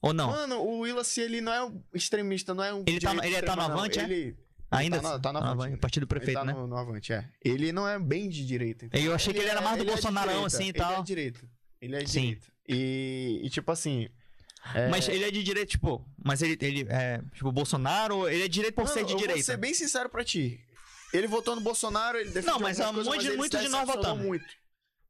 Ou 0.02 0.14
não? 0.14 0.30
Mano, 0.30 0.58
o 0.62 0.80
Willis, 0.80 1.18
ele 1.18 1.42
não 1.42 1.52
é 1.54 1.64
um 1.66 1.82
extremista, 1.94 2.54
não 2.54 2.64
é 2.64 2.74
um. 2.74 2.84
Ele 2.86 3.00
tá 3.00 3.14
no- 3.14 3.22
direita 3.22 3.38
ele 3.40 3.48
tá 3.48 3.56
no 3.56 3.62
não. 3.68 3.78
Avante, 3.78 4.00
é? 4.00 4.04
Ele, 4.04 4.36
Ainda? 4.70 5.00
tá 5.00 5.14
no- 5.14 5.20
tá 5.20 5.34
no 5.34 5.40
Avante. 5.40 5.78
Partido 5.78 6.04
do 6.04 6.08
prefeito, 6.08 6.38
ele 6.40 6.46
tá 6.48 6.54
né? 6.54 6.54
no, 6.54 6.68
no 6.68 6.78
Avante, 6.78 7.12
é. 7.14 7.28
Ele 7.44 7.72
não 7.72 7.88
é 7.88 7.98
bem 7.98 8.30
de 8.30 8.46
direita. 8.46 8.86
entendeu? 8.86 9.08
Eu 9.10 9.16
achei 9.16 9.34
que 9.34 9.40
ele 9.40 9.50
era 9.50 9.62
mais 9.62 9.78
do 9.78 9.84
é 9.84 9.88
Bolsonarão, 9.88 10.46
assim, 10.46 10.66
e 10.66 10.70
Ele 10.70 10.74
tal. 10.78 10.94
é 10.94 10.98
de 10.98 11.04
direita. 11.08 11.40
Ele 11.82 11.96
é 11.96 12.04
de 12.04 12.10
Sim. 12.10 12.22
direita. 12.22 12.48
E, 12.68 13.42
e, 13.44 13.50
tipo 13.50 13.72
assim. 13.72 14.10
É- 14.76 14.90
Mas 14.90 15.08
ele 15.10 15.24
é 15.24 15.32
de 15.32 15.44
direita, 15.44 15.70
tipo. 15.72 16.06
Mas 16.24 16.42
ele, 16.42 16.58
ele 16.62 16.86
é. 16.90 17.22
Tipo, 17.34 17.52
Bolsonaro, 17.52 18.28
ele 18.30 18.44
é 18.44 18.48
de 18.48 18.54
direita 18.54 18.76
por 18.76 18.84
Mano, 18.86 18.94
ser 18.94 19.06
de 19.06 19.12
eu 19.14 19.18
direita. 19.18 19.38
Vou 19.40 19.44
ser 19.46 19.58
bem 19.58 19.74
sincero 19.74 20.10
pra 20.10 20.24
ti. 20.24 20.60
Ele 21.14 21.28
votou 21.28 21.56
no 21.56 21.62
Bolsonaro, 21.62 22.18
ele 22.18 22.30
defendeu 22.30 22.54
Não, 22.54 22.60
mas 22.60 22.80
há 22.80 22.86
coisa, 22.94 23.10
muito- 23.10 23.38
mas 23.38 23.52
se 23.52 23.60
de 23.60 23.68
nós 23.70 23.86
votamos. 23.88 24.26
muito. 24.26 24.46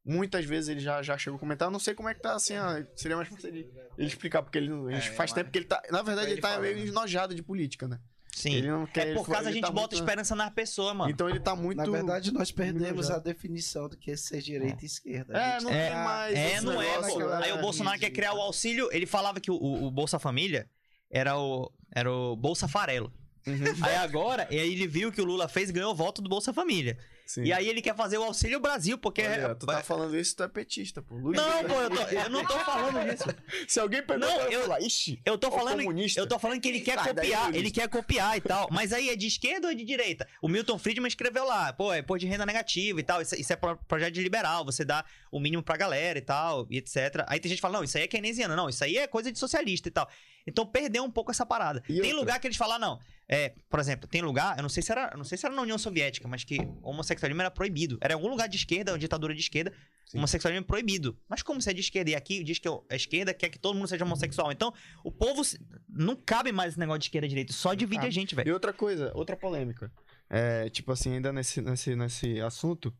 Muitas 0.04 0.44
vezes 0.44 0.68
ele 0.68 0.80
já, 0.80 1.00
já 1.00 1.16
chegou 1.16 1.36
a 1.36 1.40
comentar. 1.40 1.68
Eu 1.68 1.72
não 1.72 1.78
sei 1.78 1.94
como 1.94 2.08
é 2.08 2.14
que 2.14 2.20
tá 2.20 2.34
assim. 2.34 2.54
ah, 2.56 2.84
seria 2.96 3.16
mais 3.16 3.28
fácil 3.28 3.48
ele, 3.48 3.70
ele 3.96 4.08
explicar, 4.08 4.42
porque 4.42 4.58
ele, 4.58 4.68
não- 4.68 4.90
ele 4.90 4.98
É, 4.98 5.00
faz 5.00 5.32
tempo 5.32 5.48
que 5.50 5.58
ele 5.58 5.64
tá. 5.66 5.80
Na 5.92 6.02
verdade, 6.02 6.26
Ele 6.26 6.34
ele, 6.34 6.40
tá 6.42 6.58
meio 6.58 6.76
né? 6.76 6.86
enojado 6.86 7.34
de 7.34 7.42
política, 7.42 7.86
né? 7.86 8.00
Sim. 8.34 8.54
Ele 8.54 8.70
não 8.70 8.86
quer. 8.86 9.08
é 9.08 9.14
por 9.14 9.26
causa 9.26 9.50
a 9.50 9.52
gente 9.52 9.60
tá 9.62 9.70
bota 9.70 9.94
muito- 9.94 9.94
esperança 10.02 10.34
nas 10.34 10.50
pessoas, 10.54 10.96
mano. 10.96 11.10
Então 11.10 11.28
ele 11.28 11.38
tá 11.38 11.54
muito. 11.54 11.76
Na 11.76 11.84
verdade, 11.84 12.32
nós 12.32 12.50
perdemos 12.50 13.10
a 13.10 13.18
definição 13.18 13.88
do 13.88 13.96
que 13.96 14.10
é 14.10 14.16
ser 14.16 14.40
direita 14.40 14.82
e 14.82 14.86
esquerda. 14.86 15.36
É, 15.38 15.60
não 15.60 15.70
É, 15.70 15.88
tem 15.88 15.96
mais. 15.98 16.34
É, 16.38 16.60
não 16.62 16.80
é, 16.82 16.98
pô. 17.02 17.28
Aí 17.28 17.52
o 17.52 17.60
Bolsonaro 17.60 17.98
quer 18.00 18.10
criar 18.10 18.32
o 18.32 18.40
auxílio. 18.40 18.88
Ele 18.90 19.04
falava 19.06 19.38
que 19.38 19.50
o, 19.50 19.54
o- 19.54 19.90
Bolsa 19.90 20.18
Família 20.18 20.66
era 21.10 21.38
o, 21.38 21.70
era 21.94 22.10
o 22.10 22.34
Bolsa 22.34 22.66
Farelo. 22.66 23.12
Uhum. 23.46 23.56
Aí 23.82 23.96
agora, 23.96 24.46
e 24.50 24.58
aí 24.58 24.72
ele 24.72 24.86
viu 24.86 25.10
que 25.12 25.20
o 25.20 25.24
Lula 25.24 25.46
fez 25.48 25.68
e 25.68 25.72
ganhou 25.72 25.92
o 25.92 25.94
voto 25.94 26.22
do 26.22 26.28
Bolsa 26.28 26.52
Família. 26.54 26.96
Sim. 27.24 27.44
E 27.44 27.52
aí 27.52 27.68
ele 27.68 27.80
quer 27.80 27.94
fazer 27.96 28.18
o 28.18 28.24
Auxílio 28.24 28.60
Brasil, 28.60 28.98
porque. 28.98 29.22
Olha, 29.22 29.54
tu 29.54 29.64
tá 29.64 29.82
falando 29.82 30.16
isso, 30.18 30.36
tu 30.36 30.42
é 30.42 30.48
petista, 30.48 31.00
pô. 31.00 31.14
Luiz 31.14 31.36
Não, 31.36 31.64
pô, 31.64 31.74
eu, 31.80 31.90
tô- 31.90 32.02
eu 32.02 32.30
não 32.30 32.44
tô 32.44 32.58
falando 32.58 33.10
disso. 33.10 33.24
Se 33.68 33.80
alguém 33.80 34.02
pegou 34.02 34.18
Não, 34.28 34.38
vai 34.38 34.54
eu- 34.54 34.62
falar, 34.62 34.80
ixi, 34.80 35.20
Eu 35.24 35.38
tô 35.38 35.50
falando, 35.50 35.78
comunista. 35.78 36.20
eu 36.20 36.26
tô 36.26 36.38
falando 36.38 36.60
que 36.60 36.68
ele 36.68 36.80
quer 36.80 36.96
daí, 36.96 37.14
copiar, 37.14 37.54
ele 37.54 37.70
quer 37.70 37.88
copiar 37.88 38.36
e 38.36 38.40
tal. 38.42 38.68
Mas 38.70 38.92
aí 38.92 39.08
é 39.08 39.16
de 39.16 39.26
esquerda 39.26 39.68
ou 39.68 39.72
é 39.72 39.74
de 39.74 39.84
direita? 39.84 40.26
O 40.42 40.48
Milton 40.48 40.78
Friedman 40.78 41.08
escreveu 41.08 41.44
lá, 41.44 41.72
pô, 41.72 41.92
é 41.92 42.02
pô 42.02 42.18
de 42.18 42.26
renda 42.26 42.44
negativa 42.44 43.00
e 43.00 43.02
tal. 43.02 43.22
Isso, 43.22 43.34
isso 43.34 43.52
é 43.52 43.56
pro- 43.56 43.76
projeto 43.88 44.12
de 44.14 44.22
liberal, 44.22 44.64
você 44.64 44.84
dá 44.84 45.04
o 45.30 45.40
mínimo 45.40 45.62
pra 45.62 45.76
galera 45.76 46.18
e 46.18 46.22
tal, 46.22 46.66
e 46.70 46.76
etc. 46.78 47.24
Aí 47.28 47.40
tem 47.40 47.48
gente 47.48 47.58
que 47.58 47.62
fala, 47.62 47.78
não, 47.78 47.84
isso 47.84 47.96
aí 47.96 48.04
é 48.04 48.08
keynesiano, 48.08 48.54
não, 48.54 48.68
isso 48.68 48.82
aí 48.84 48.98
é 48.98 49.06
coisa 49.06 49.32
de 49.32 49.38
socialista 49.38 49.88
e 49.88 49.92
tal. 49.92 50.08
Então 50.46 50.66
perdeu 50.66 51.04
um 51.04 51.10
pouco 51.10 51.30
essa 51.30 51.46
parada. 51.46 51.80
E 51.88 51.94
tem 52.00 52.10
outra? 52.10 52.16
lugar 52.16 52.40
que 52.40 52.46
eles 52.48 52.56
falam, 52.56 52.76
não, 52.78 52.98
É, 53.34 53.54
por 53.70 53.80
exemplo, 53.80 54.06
tem 54.06 54.20
lugar, 54.20 54.58
eu 54.58 54.62
não 54.62 54.68
sei 54.68 54.82
se 54.82 54.92
era, 54.92 55.10
não 55.16 55.24
sei 55.24 55.38
se 55.38 55.46
era 55.46 55.54
na 55.54 55.62
União 55.62 55.78
Soviética, 55.78 56.28
mas 56.28 56.44
que 56.44 56.58
homossexualismo 56.82 57.40
era 57.40 57.50
proibido. 57.50 57.96
Era 58.02 58.12
em 58.12 58.16
algum 58.16 58.28
lugar 58.28 58.46
de 58.46 58.56
esquerda, 58.58 58.92
uma 58.92 58.98
ditadura 58.98 59.32
de 59.34 59.40
esquerda, 59.40 59.72
Sim. 60.04 60.18
homossexualismo 60.18 60.62
é 60.64 60.66
proibido. 60.66 61.18
Mas 61.26 61.42
como 61.42 61.58
você 61.58 61.70
é 61.70 61.72
de 61.72 61.80
esquerda 61.80 62.10
e 62.10 62.14
aqui 62.14 62.44
diz 62.44 62.58
que 62.58 62.68
a 62.68 62.94
esquerda 62.94 63.32
quer 63.32 63.48
que 63.48 63.58
todo 63.58 63.74
mundo 63.74 63.88
seja 63.88 64.04
homossexual. 64.04 64.52
Então, 64.52 64.74
o 65.02 65.10
povo 65.10 65.40
não 65.88 66.14
cabe 66.14 66.52
mais 66.52 66.72
esse 66.72 66.78
negócio 66.78 66.98
de 67.00 67.06
esquerda 67.06 67.24
e 67.24 67.28
direita, 67.30 67.54
só 67.54 67.72
divide 67.72 67.96
cabe. 68.02 68.08
a 68.08 68.10
gente, 68.10 68.32
E 68.32 68.36
velho. 68.36 68.52
outra 68.52 68.70
coisa, 68.72 69.10
outra 69.14 69.34
polêmica. 69.34 69.90
É, 70.28 70.68
tipo 70.68 70.92
assim, 70.92 71.14
ainda 71.14 71.32
nesse, 71.32 71.62
nesse, 71.62 71.96
nesse 71.96 72.38
assunto. 72.42 72.94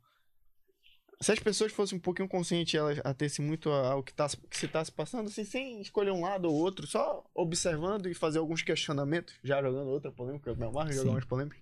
Se 1.22 1.32
as 1.32 1.38
pessoas 1.38 1.72
fossem 1.72 1.96
um 1.96 2.00
pouquinho 2.00 2.28
conscientes, 2.28 2.74
elas 2.74 3.00
atessem 3.04 3.44
muito 3.44 3.70
ao 3.70 4.02
que, 4.02 4.12
tá, 4.12 4.28
que 4.50 4.56
se 4.58 4.66
tá 4.66 4.84
se 4.84 4.90
passando, 4.90 5.28
assim, 5.28 5.44
sem 5.44 5.80
escolher 5.80 6.10
um 6.10 6.22
lado 6.22 6.46
ou 6.46 6.54
outro, 6.54 6.86
só 6.86 7.24
observando 7.34 8.08
e 8.08 8.14
fazer 8.14 8.38
alguns 8.38 8.62
questionamentos, 8.62 9.34
já 9.42 9.62
jogando 9.62 9.88
outra 9.88 10.10
polêmica, 10.10 10.50
eu 10.50 10.56
me 10.56 10.64
amarro 10.64 10.90
em 10.90 10.94
jogar 10.94 11.12
umas 11.12 11.24
polêmicas. 11.24 11.60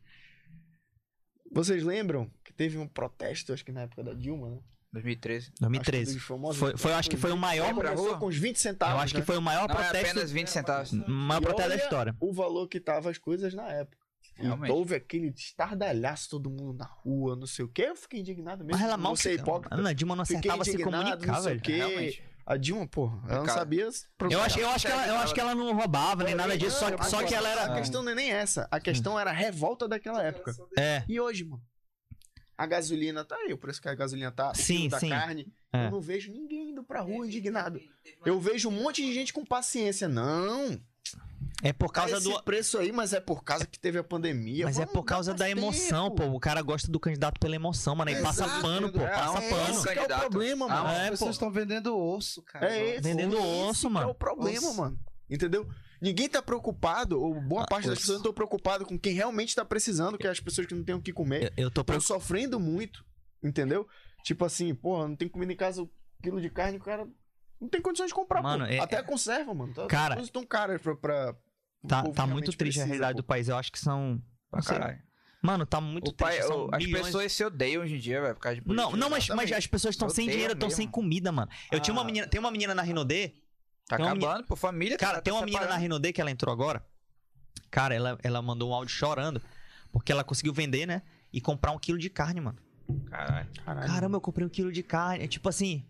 Vocês 1.53 1.83
lembram 1.83 2.31
que 2.45 2.53
teve 2.53 2.79
um 2.79 2.87
protesto, 2.87 3.53
acho 3.53 3.65
que 3.65 3.73
na 3.73 3.83
época 3.83 4.03
da 4.03 4.15
Dilma, 4.15 4.51
né? 4.51 4.59
2013. 4.93 5.47
Acho 5.47 5.53
que 5.55 5.61
2013. 5.61 6.15
dos 6.15 6.23
famosos 6.23 6.57
Foi, 6.59 6.77
foi, 6.77 6.93
acho 6.93 7.11
que 7.11 7.17
foi 7.17 7.31
o 7.31 7.37
maior. 7.37 7.73
Começou 7.75 8.09
rua? 8.09 8.19
com 8.19 8.27
uns 8.27 8.37
20 8.37 8.57
centavos. 8.59 8.95
Eu 8.95 9.01
acho 9.01 9.15
que 9.15 9.21
né? 9.21 9.27
foi 9.27 9.37
o 9.37 9.43
maior 9.43 9.69
Não 9.69 9.75
é 9.75 9.79
protesto. 9.79 10.11
apenas 10.11 10.31
20 10.33 10.49
centavos. 10.49 10.93
o 10.93 11.11
maior 11.11 11.41
protesto 11.41 11.71
da 11.71 11.77
história. 11.77 12.17
o 12.19 12.33
valor 12.33 12.67
que 12.67 12.81
tava 12.81 13.11
as 13.11 13.19
coisas 13.19 13.55
na 13.55 13.69
época. 13.69 14.00
Realmente. 14.41 14.71
E 14.71 14.73
houve 14.73 14.95
aquele 14.95 15.29
estardalhaço, 15.29 16.31
todo 16.31 16.51
mundo 16.51 16.73
na 16.79 16.85
rua, 16.87 17.37
não 17.37 17.47
sei 17.47 17.65
o 17.65 17.69
quê. 17.69 17.83
Eu 17.89 17.97
fiquei 17.97 18.21
indignado 18.21 18.65
mesmo. 18.65 18.79
Mas 18.79 18.87
ela 18.89 18.97
não 18.97 19.05
mal 19.05 19.17
fica- 19.17 19.35
hipócrita. 19.35 19.75
Ana 19.75 19.95
Dilma 19.95 20.17
não 20.17 20.23
acertava 20.23 20.65
se 20.65 20.79
comunicar, 20.79 21.27
não 21.27 21.35
sei 21.35 21.43
velho. 21.45 21.59
o 21.59 21.63
quê. 21.63 21.73
Realmente. 21.77 22.23
A 22.47 22.57
Dilma, 22.57 22.87
porra, 22.89 23.23
ela 23.29 23.45
não 23.45 23.47
sabia. 23.55 23.89
Eu 24.31 24.41
acho, 24.43 24.59
eu, 24.59 24.69
acho 24.71 24.87
que 24.87 24.93
ela, 24.93 25.07
eu 25.07 25.15
acho 25.17 25.35
que 25.35 25.41
ela 25.41 25.55
não 25.55 25.73
roubava 25.73 26.25
nem 26.25 26.35
nada 26.35 26.59
disso, 26.59 26.79
só, 26.81 26.87
só 27.05 27.23
que 27.25 27.33
ela 27.35 27.49
A 27.49 27.53
era. 27.53 27.75
questão 27.75 28.03
não 28.03 28.11
é 28.11 28.15
nem 28.15 28.33
essa. 28.33 28.67
A 28.73 28.81
questão 28.81 29.19
era 29.21 29.31
a 29.31 29.33
revolta 29.33 29.87
daquela 29.87 30.21
época. 30.23 30.53
É, 30.77 31.05
E 31.09 31.21
hoje, 31.21 31.45
mano? 31.45 31.63
A 32.59 32.67
gasolina 32.67 33.25
tá 33.25 33.37
aí, 33.37 33.53
o 33.53 33.59
preço 33.59 33.81
que 33.81 33.89
a 33.89 33.95
gasolina 33.95 34.31
tá, 34.33 34.51
o 34.51 34.55
Sim, 34.55 34.89
da 34.89 34.99
sim. 34.99 35.09
carne. 35.11 35.47
É. 35.73 35.87
Eu 35.87 35.93
não 35.93 36.01
vejo 36.01 36.31
ninguém 36.33 36.71
indo 36.73 36.83
pra 36.83 37.01
rua 37.01 37.25
indignado. 37.27 37.81
Eu 38.27 38.39
vejo 38.41 38.69
um 38.69 38.73
monte 38.73 39.03
de 39.03 39.15
gente 39.15 39.33
com 39.33 39.45
paciência. 39.45 40.09
Não, 40.09 40.79
é 41.63 41.73
por 41.73 41.93
causa 41.93 42.17
esse 42.17 42.29
do. 42.29 42.43
preço 42.43 42.79
aí, 42.79 42.91
mas 42.93 43.13
é 43.13 43.21
por 43.21 43.43
causa 43.45 43.67
que 43.67 43.79
teve 43.79 43.99
a 43.99 44.05
pandemia. 44.05 44.65
Mas 44.65 44.79
é 44.79 44.87
por 44.87 45.03
causa 45.05 45.35
da 45.35 45.49
emoção, 45.49 46.11
tempo. 46.11 46.31
pô. 46.31 46.37
O 46.37 46.41
cara 46.41 46.63
gosta 46.63 46.91
do 46.91 46.99
candidato 47.01 47.39
pela 47.39 47.55
emoção, 47.55 47.95
mano. 47.95 48.11
Aí 48.11 48.23
passa 48.23 48.45
Exato, 48.45 48.61
pano, 48.63 48.93
pô. 48.93 49.01
é, 49.01 49.09
Passa 49.09 49.39
é 49.39 49.51
pano. 49.51 49.71
Esse 49.71 49.83
que 49.93 49.99
é 49.99 50.03
o 50.03 50.09
problema, 50.21 50.69
mano. 50.69 50.87
Ah, 50.89 50.95
É, 50.95 51.11
pessoas 51.11 51.33
estão 51.37 51.51
vendendo 51.51 51.97
osso, 51.97 52.43
cara. 52.43 52.73
É 52.75 52.91
esse. 52.97 53.01
Vendendo 53.03 53.37
esse 53.37 53.47
osso, 53.47 53.87
que 53.89 53.93
mano. 53.95 54.09
É 54.09 54.11
o 54.11 54.15
problema, 54.15 54.69
Osso. 54.69 54.77
mano. 54.77 54.99
Entendeu? 55.29 55.69
Ninguém 56.01 56.29
tá 56.29 56.41
preocupado, 56.43 57.21
ou 57.23 57.41
boa 57.41 57.63
Ah, 57.63 57.67
parte 57.67 57.85
das 57.87 57.93
osso. 57.93 58.01
pessoas 58.01 58.17
não 58.17 58.23
estão 58.23 58.33
preocupadas 58.35 58.87
com 58.89 58.99
quem 58.99 59.13
realmente 59.13 59.55
tá 59.55 59.65
precisando, 59.65 60.17
que 60.17 60.27
é 60.27 60.31
as 60.31 60.41
pessoas 60.41 60.67
que 60.67 60.75
não 60.75 60.83
têm 60.83 60.95
o 60.95 61.01
que 61.03 61.13
comer. 61.13 61.53
Eu, 61.57 61.65
eu 61.67 61.71
tô 61.71 61.85
preocupado. 61.85 62.21
sofrendo 62.21 62.59
muito, 62.59 63.05
entendeu? 63.43 63.87
Tipo 64.25 64.45
assim, 64.47 64.75
porra, 64.75 65.09
não 65.09 65.15
tem 65.17 65.29
comida 65.29 65.53
em 65.53 65.57
casa, 65.57 65.83
um 65.83 65.89
quilo 66.23 66.41
de 66.41 66.49
carne, 66.51 66.79
o 66.79 66.83
cara 66.83 67.07
não 67.61 67.69
tem 67.69 67.81
condições 67.83 68.09
de 68.09 68.15
comprar, 68.15 68.43
Mano, 68.43 68.65
pô. 68.67 68.73
é- 68.73 68.79
Até 68.79 68.97
a 68.97 69.03
conserva, 69.03 69.53
mano. 69.55 69.73
Tá, 69.75 69.87
Cara, 69.87 70.15
as 70.15 70.21
coisas 70.21 70.31
tão 70.33 70.45
caras 70.45 70.81
pra... 70.81 70.97
pra 70.97 71.37
Tá, 71.87 72.03
tá 72.11 72.27
muito 72.27 72.53
triste 72.53 72.79
a 72.79 72.83
precisa, 72.83 72.85
realidade 72.85 73.15
pô. 73.17 73.23
do 73.23 73.25
país. 73.25 73.49
Eu 73.49 73.57
acho 73.57 73.73
que 73.73 73.79
são. 73.79 74.21
Pra 74.51 74.61
não 74.61 74.67
caralho. 74.67 75.03
Mano, 75.43 75.65
tá 75.65 75.81
muito 75.81 76.11
O 76.11 76.15
pai, 76.15 76.35
triste. 76.35 76.49
são 76.49 76.67
o- 76.67 76.75
as 76.75 76.85
milhões- 76.85 77.07
pessoas 77.07 77.33
se 77.33 77.43
odeiam 77.45 77.83
hoje 77.83 77.95
em 77.95 77.99
dia, 77.99 78.21
velho, 78.21 78.35
por 78.35 78.41
causa 78.43 78.61
de 78.61 78.67
Não, 78.69 78.75
política. 78.75 78.97
não, 78.99 79.09
mas, 79.09 79.11
mas 79.11 79.25
Exatamente. 79.29 79.55
as 79.55 79.67
pessoas 79.67 79.95
estão 79.95 80.09
sem 80.11 80.29
dinheiro, 80.29 80.53
estão 80.53 80.69
sem 80.69 80.87
comida, 80.87 81.33
mano. 81.33 81.51
Eu 81.73 81.81
tinha 81.81 81.93
uma 81.95 82.03
Ah. 82.03 82.05
menina, 82.05 82.27
tem 82.27 82.39
uma 82.39 82.51
menina 82.51 82.75
na 82.75 82.83
Rinodê, 82.83 83.33
Tá 83.89 83.97
acabando, 83.97 84.45
pô, 84.47 84.55
família. 84.55 84.97
Cara, 84.99 85.15
tá 85.17 85.23
tem 85.23 85.33
uma 85.33 85.45
menina 85.45 85.67
na. 85.67 85.77
Rinodê 85.77 86.13
que 86.13 86.21
ela 86.21 86.31
entrou 86.31 86.53
agora. 86.53 86.85
Cara, 87.71 87.95
ela, 87.95 88.19
ela 88.23 88.41
mandou 88.43 88.71
um 88.71 88.75
áudio 88.75 88.95
chorando. 88.95 89.41
Porque 89.91 90.13
ela 90.13 90.23
conseguiu 90.23 90.53
vender, 90.53 90.87
né? 90.87 91.03
E 91.33 91.41
comprar 91.41 91.73
um 91.73 91.79
quilo 91.79 91.99
de 91.99 92.09
carne, 92.09 92.41
mano. 92.41 92.59
Caralho. 93.07 93.49
Caralho. 93.65 93.87
Caramba, 93.89 94.17
eu 94.17 94.21
comprei 94.21 94.47
um 94.47 94.49
quilo 94.51 94.71
de 94.71 94.83
carne. 94.85 95.25
É 95.25 95.27
tipo 95.27 95.49
assim. 95.49 95.85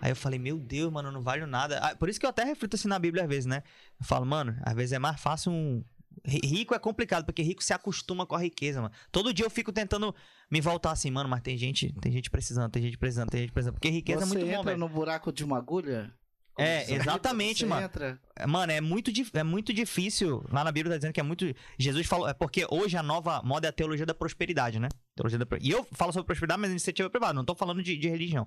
Aí 0.00 0.10
eu 0.12 0.16
falei, 0.16 0.38
meu 0.38 0.58
Deus, 0.58 0.92
mano, 0.92 1.08
eu 1.08 1.12
não 1.12 1.22
vale 1.22 1.44
nada. 1.46 1.78
Ah, 1.78 1.96
por 1.96 2.08
isso 2.08 2.18
que 2.20 2.26
eu 2.26 2.30
até 2.30 2.44
reflito 2.44 2.74
assim 2.76 2.88
na 2.88 2.98
Bíblia 2.98 3.24
às 3.24 3.28
vezes, 3.28 3.46
né? 3.46 3.62
Eu 4.00 4.06
falo, 4.06 4.24
mano, 4.24 4.56
às 4.62 4.74
vezes 4.74 4.92
é 4.92 4.98
mais 4.98 5.20
fácil 5.20 5.50
um. 5.52 5.84
Ri- 6.24 6.40
Rico 6.44 6.74
é 6.74 6.78
complicado, 6.78 7.24
porque 7.24 7.42
rico 7.42 7.62
se 7.62 7.72
acostuma 7.72 8.26
com 8.26 8.34
a 8.34 8.40
riqueza, 8.40 8.80
mano. 8.82 8.92
Todo 9.12 9.32
dia 9.32 9.46
eu 9.46 9.50
fico 9.50 9.72
tentando 9.72 10.14
me 10.50 10.60
voltar 10.60 10.90
assim, 10.92 11.10
mano, 11.10 11.28
mas 11.28 11.40
tem 11.42 11.56
gente, 11.56 11.92
tem 12.00 12.10
gente 12.12 12.28
precisando, 12.30 12.70
tem 12.70 12.82
gente 12.82 12.98
precisando, 12.98 13.30
tem 13.30 13.40
gente 13.42 13.52
precisando. 13.52 13.74
Porque 13.74 13.88
riqueza 13.88 14.26
Você 14.26 14.34
é 14.34 14.38
muito 14.38 14.46
bom, 14.46 14.52
entra 14.60 14.64
velho. 14.64 14.78
no 14.78 14.88
buraco 14.88 15.32
de 15.32 15.44
uma 15.44 15.58
agulha? 15.58 16.12
É, 16.58 16.84
Você 16.84 16.94
exatamente, 16.96 17.60
você 17.60 17.66
mano. 17.66 17.86
Entra, 17.86 18.20
Mano, 18.48 18.72
é 18.72 18.80
muito, 18.80 19.12
é 19.32 19.42
muito 19.44 19.72
difícil. 19.72 20.44
Lá 20.50 20.64
na 20.64 20.72
Bíblia 20.72 20.94
tá 20.94 20.98
dizendo 20.98 21.12
que 21.12 21.20
é 21.20 21.22
muito. 21.22 21.46
Jesus 21.78 22.04
falou. 22.06 22.28
É 22.28 22.34
porque 22.34 22.66
hoje 22.68 22.96
a 22.96 23.02
nova 23.02 23.40
moda 23.44 23.68
é 23.68 23.70
a 23.70 23.72
teologia 23.72 24.04
da 24.04 24.14
prosperidade, 24.14 24.80
né? 24.80 24.88
Teologia 25.14 25.38
da 25.38 25.46
E 25.60 25.70
eu 25.70 25.86
falo 25.92 26.12
sobre 26.12 26.26
prosperidade, 26.26 26.60
mas 26.60 26.70
iniciativa 26.72 27.08
privada. 27.08 27.32
Não 27.32 27.44
tô 27.44 27.54
falando 27.54 27.80
de, 27.80 27.96
de 27.96 28.08
religião. 28.08 28.46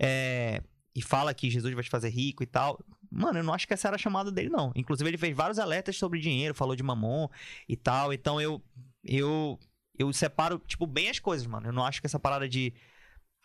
É, 0.00 0.60
E 0.94 1.02
fala 1.02 1.34
que 1.34 1.50
Jesus 1.50 1.74
vai 1.74 1.82
te 1.82 1.90
fazer 1.90 2.08
rico 2.08 2.42
e 2.42 2.46
tal. 2.46 2.78
Mano, 3.10 3.38
eu 3.38 3.44
não 3.44 3.52
acho 3.52 3.66
que 3.66 3.74
essa 3.74 3.88
era 3.88 3.96
a 3.96 3.98
chamada 3.98 4.30
dele, 4.30 4.48
não. 4.48 4.72
Inclusive, 4.76 5.08
ele 5.10 5.18
fez 5.18 5.36
vários 5.36 5.58
alertas 5.58 5.96
sobre 5.96 6.20
dinheiro, 6.20 6.54
falou 6.54 6.76
de 6.76 6.82
mamon 6.82 7.28
e 7.68 7.76
tal. 7.76 8.12
Então 8.12 8.40
eu. 8.40 8.62
Eu. 9.02 9.58
Eu 9.96 10.12
separo, 10.12 10.58
tipo, 10.66 10.88
bem 10.88 11.08
as 11.08 11.20
coisas, 11.20 11.46
mano. 11.46 11.68
Eu 11.68 11.72
não 11.72 11.84
acho 11.84 12.00
que 12.00 12.06
essa 12.06 12.18
parada 12.18 12.48
de 12.48 12.74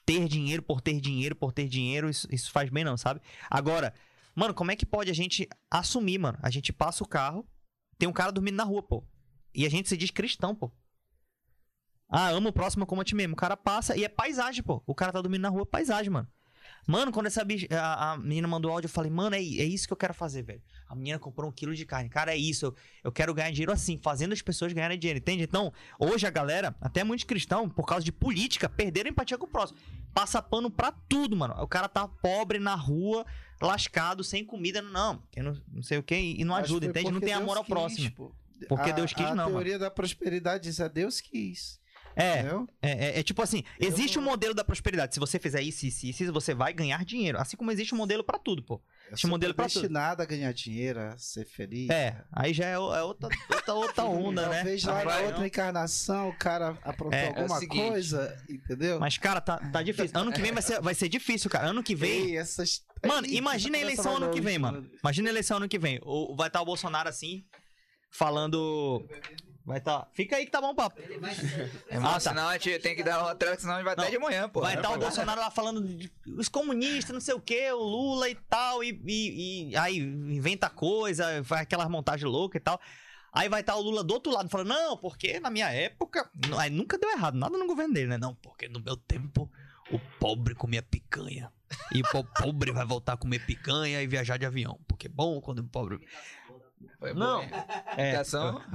ter 0.04 0.28
dinheiro 0.28 0.64
por 0.64 0.82
ter 0.82 1.00
dinheiro 1.00 1.36
por 1.36 1.54
ter 1.54 1.68
dinheiro, 1.68 2.10
isso, 2.10 2.28
isso 2.32 2.52
faz 2.52 2.68
bem, 2.72 2.84
não, 2.84 2.98
sabe? 2.98 3.22
Agora, 3.48 3.94
mano, 4.34 4.56
como 4.56 4.72
é 4.72 4.76
que 4.76 4.84
pode 4.84 5.12
a 5.12 5.14
gente 5.14 5.48
assumir, 5.70 6.18
mano? 6.18 6.40
A 6.42 6.50
gente 6.50 6.74
passa 6.74 7.04
o 7.04 7.08
carro, 7.08 7.48
tem 8.00 8.10
um 8.10 8.14
cara 8.14 8.32
dormindo 8.32 8.56
na 8.56 8.64
rua, 8.64 8.82
pô. 8.82 9.04
E 9.54 9.68
a 9.68 9.70
gente 9.70 9.88
se 9.88 9.96
diz 9.96 10.10
cristão, 10.10 10.56
pô. 10.56 10.72
Ah, 12.10 12.30
amo 12.30 12.50
o 12.50 12.54
próximo 12.54 12.88
como 12.88 13.02
a 13.02 13.06
ti 13.06 13.14
mesmo. 13.14 13.34
O 13.34 13.38
cara 13.38 13.56
passa 13.56 13.96
e 13.96 14.04
é 14.04 14.10
paisagem, 14.10 14.64
pô. 14.64 14.82
O 14.88 14.96
cara 14.96 15.12
tá 15.12 15.22
dormindo 15.22 15.44
na 15.44 15.50
rua, 15.50 15.64
paisagem, 15.64 16.10
mano. 16.10 16.28
Mano, 16.88 17.12
quando 17.12 17.28
essa 17.28 17.44
bicha, 17.44 17.68
a, 17.72 18.14
a 18.14 18.18
menina 18.18 18.48
mandou 18.48 18.72
áudio, 18.72 18.88
eu 18.88 18.92
falei, 18.92 19.12
mano, 19.12 19.36
é, 19.36 19.40
é 19.40 19.42
isso 19.42 19.86
que 19.88 19.94
eu 19.94 19.98
quero 19.98 20.14
fazer, 20.14 20.42
velho. 20.44 20.62
A 20.88 20.96
menina 20.96 21.20
comprou 21.20 21.50
um 21.50 21.54
quilo 21.54 21.76
de 21.76 21.86
carne. 21.86 22.10
Cara, 22.10 22.34
é 22.34 22.38
isso. 22.38 22.66
Eu, 22.66 22.76
eu 23.06 23.12
quero 23.12 23.34
ganhar 23.34 23.52
dinheiro 23.52 23.72
assim, 23.72 23.98
fazendo 23.98 24.34
as 24.34 24.42
pessoas 24.42 24.74
ganharem 24.74 24.98
dinheiro, 24.98 25.20
entende? 25.20 25.44
Então, 25.44 25.72
hoje 26.00 26.26
a 26.26 26.30
galera, 26.32 26.76
até 26.82 27.04
muitos 27.04 27.26
cristãos, 27.26 27.72
por 27.74 27.86
causa 27.86 28.04
de 28.04 28.12
política, 28.12 28.68
perderam 28.68 29.10
a 29.10 29.12
empatia 29.12 29.38
com 29.38 29.46
o 29.46 29.50
próximo. 29.50 29.78
Passa 30.14 30.42
pano 30.42 30.72
pra 30.72 30.92
tudo, 30.92 31.36
mano. 31.36 31.54
O 31.62 31.68
cara 31.68 31.88
tá 31.88 32.08
pobre 32.08 32.58
na 32.58 32.74
rua, 32.74 33.24
lascado, 33.62 34.24
sem 34.24 34.44
comida. 34.44 34.82
Não, 34.82 35.22
que 35.30 35.42
não, 35.42 35.56
não 35.72 35.84
sei 35.84 36.00
o 36.00 36.04
que, 36.04 36.16
e 36.16 36.44
não 36.44 36.56
ajuda, 36.56 36.88
entende? 36.88 37.12
Não 37.12 37.20
tem 37.20 37.34
amor 37.34 37.46
Deus 37.54 37.58
ao 37.58 37.64
quis, 37.66 37.74
próximo. 37.74 38.12
pô. 38.12 38.36
Porque 38.68 38.90
A- 38.90 38.94
Deus 38.94 39.14
quis, 39.14 39.26
a 39.26 39.30
não, 39.30 39.36
mano. 39.46 39.52
teoria 39.52 39.80
da 39.80 39.90
prosperidade 39.92 40.64
diz 40.64 40.80
é 40.80 40.90
Deus 40.90 41.22
quis. 41.22 41.79
É? 42.16 42.40
É, 42.82 42.92
é- 42.92 43.20
é 43.20 43.24
tipo 43.24 43.42
assim, 43.42 43.64
Eu 43.80 43.88
existe 43.88 44.18
um 44.20 44.22
não- 44.22 44.30
modelo 44.32 44.54
da 44.54 44.64
prosperidade. 44.64 45.14
Se 45.14 45.20
você 45.20 45.40
fizer 45.40 45.62
isso, 45.62 45.86
isso, 45.86 46.06
isso, 46.06 46.34
você 46.34 46.54
vai 46.54 46.74
ganhar 46.74 47.04
dinheiro. 47.06 47.38
Assim 47.40 47.56
como 47.56 47.72
existe 47.72 47.94
um 47.96 47.98
modelo 47.98 48.24
pra 48.24 48.38
tudo, 48.38 48.62
pô. 48.64 48.82
Eu 49.08 49.14
Esse 49.14 49.22
sou 49.22 49.30
modelo 49.30 49.54
pra 49.54 49.66
tudo. 49.68 49.74
destinado 49.82 50.22
a 50.22 50.26
ganhar 50.26 50.52
dinheiro, 50.54 51.00
a 51.00 51.18
ser 51.18 51.46
feliz. 51.46 51.90
É, 51.90 52.22
aí 52.32 52.54
já 52.54 52.66
é, 52.66 52.74
é 52.74 52.78
outra, 52.80 53.30
outra, 53.52 53.74
outra 53.74 54.04
onda, 54.06 54.48
né? 54.50 54.56
Talvez 54.58 54.84
lá 54.84 55.04
na 55.06 55.18
outra 55.20 55.38
não. 55.40 55.46
encarnação 55.46 56.30
o 56.30 56.38
cara 56.38 56.78
aprontou 56.84 57.18
É, 57.18 57.26
é 57.26 57.28
alguma 57.30 57.60
seguinte. 57.60 57.90
coisa, 57.90 58.38
entendeu? 58.50 59.00
Mas, 59.00 59.18
cara, 59.18 59.42
tá, 59.42 59.58
tá 59.72 59.82
difícil. 59.82 60.12
Ano 60.20 60.32
que 60.32 60.42
vem 60.42 60.52
vai 60.52 60.62
ser, 60.62 60.82
vai 60.82 60.94
ser 60.94 61.10
difícil, 61.10 61.50
cara. 61.50 61.68
Ano 61.68 61.82
que 61.82 61.96
vem. 61.96 62.12
Ei, 62.32 62.38
essas... 62.38 62.84
Mano, 63.08 63.26
Ih, 63.26 63.38
imagina 63.38 63.78
a 63.78 63.82
eleição 63.82 64.18
ano 64.18 64.30
que 64.30 64.42
vem, 64.42 64.60
mano. 64.60 64.90
Imagina 65.02 65.30
a 65.30 65.32
eleição 65.32 65.58
ano 65.58 65.70
que 65.70 65.80
vem. 65.80 66.00
O, 66.04 66.36
vai 66.36 66.48
estar 66.48 66.62
o 66.62 66.66
Bolsonaro 66.66 67.08
assim, 67.10 67.44
falando. 68.12 69.04
Vai 69.70 69.78
estar. 69.78 70.08
Fica 70.14 70.36
aí 70.36 70.46
que 70.46 70.52
tá 70.52 70.60
bom 70.60 70.72
o 70.72 70.76
papo. 70.76 71.00
Irmão, 71.00 71.30
Ah, 72.10 72.14
tá. 72.16 72.20
senão 72.20 72.48
a 72.50 72.54
gente 72.58 72.80
tem 72.80 72.96
que 72.96 73.04
dar 73.04 73.22
uma 73.22 73.36
trela, 73.36 73.56
senão 73.56 73.74
a 73.76 73.78
gente 73.78 73.86
vai 73.86 73.96
Não, 73.96 74.04
até 74.04 74.12
de 74.12 74.18
manhã, 74.18 74.50
pô. 74.50 74.62
Vai 74.62 74.74
estar 74.76 74.90
o 74.90 74.94
pô? 74.94 75.00
Bolsonaro 75.00 75.40
lá 75.40 75.52
falando 75.52 75.84
de 75.88 76.12
os 76.26 76.50
comunistas, 76.50 77.14
não 77.14 77.22
sei 77.22 77.36
o 77.36 77.40
que, 77.40 77.72
o 77.72 77.78
Lula 77.84 78.28
e 78.28 78.34
tal, 78.34 78.84
e, 78.84 79.00
e- 79.06 79.70
e 79.70 79.78
aí 79.78 79.98
inventa 80.00 80.72
coisa, 80.72 81.44
faz 81.44 81.62
aquelas 81.62 81.88
montagens 81.88 82.30
loucas 82.30 82.60
e 82.60 82.64
tal. 82.64 82.82
Aí 83.32 83.48
vai 83.48 83.62
estar 83.62 83.76
o 83.76 83.82
Lula 83.82 84.04
do 84.04 84.12
outro 84.12 84.34
lado 84.34 84.50
falando, 84.50 84.70
não, 84.70 84.98
porque 84.98 85.40
na 85.40 85.52
minha 85.52 85.70
época. 85.70 86.28
Aí 86.58 86.72
nunca 86.72 86.98
deu 86.98 87.12
errado, 87.12 87.38
nada 87.38 87.56
no 87.56 87.68
governo 87.68 87.94
dele, 87.94 88.08
né? 88.08 88.18
Não, 88.18 88.34
porque 88.34 88.68
no 88.68 88.80
meu 88.80 88.98
tempo 88.98 89.48
o 89.92 90.00
pobre 90.20 90.56
comia 90.56 90.82
picanha. 90.82 91.52
E 91.94 92.02
o 92.02 92.04
po- 92.12 92.24
pobre 92.42 92.72
vai 92.72 92.86
voltar 92.88 93.14
a 93.14 93.18
comer 93.18 93.46
picanha 93.46 94.02
e 94.02 94.08
viajar 94.08 94.38
de 94.38 94.48
avião. 94.48 94.80
Porque 94.88 95.06
é 95.06 95.10
bom 95.12 95.40
quando 95.40 95.60
o 95.60 95.64
pobre. 95.64 96.00
Foi 96.98 97.14
Não. 97.14 97.42
É, 97.98 98.22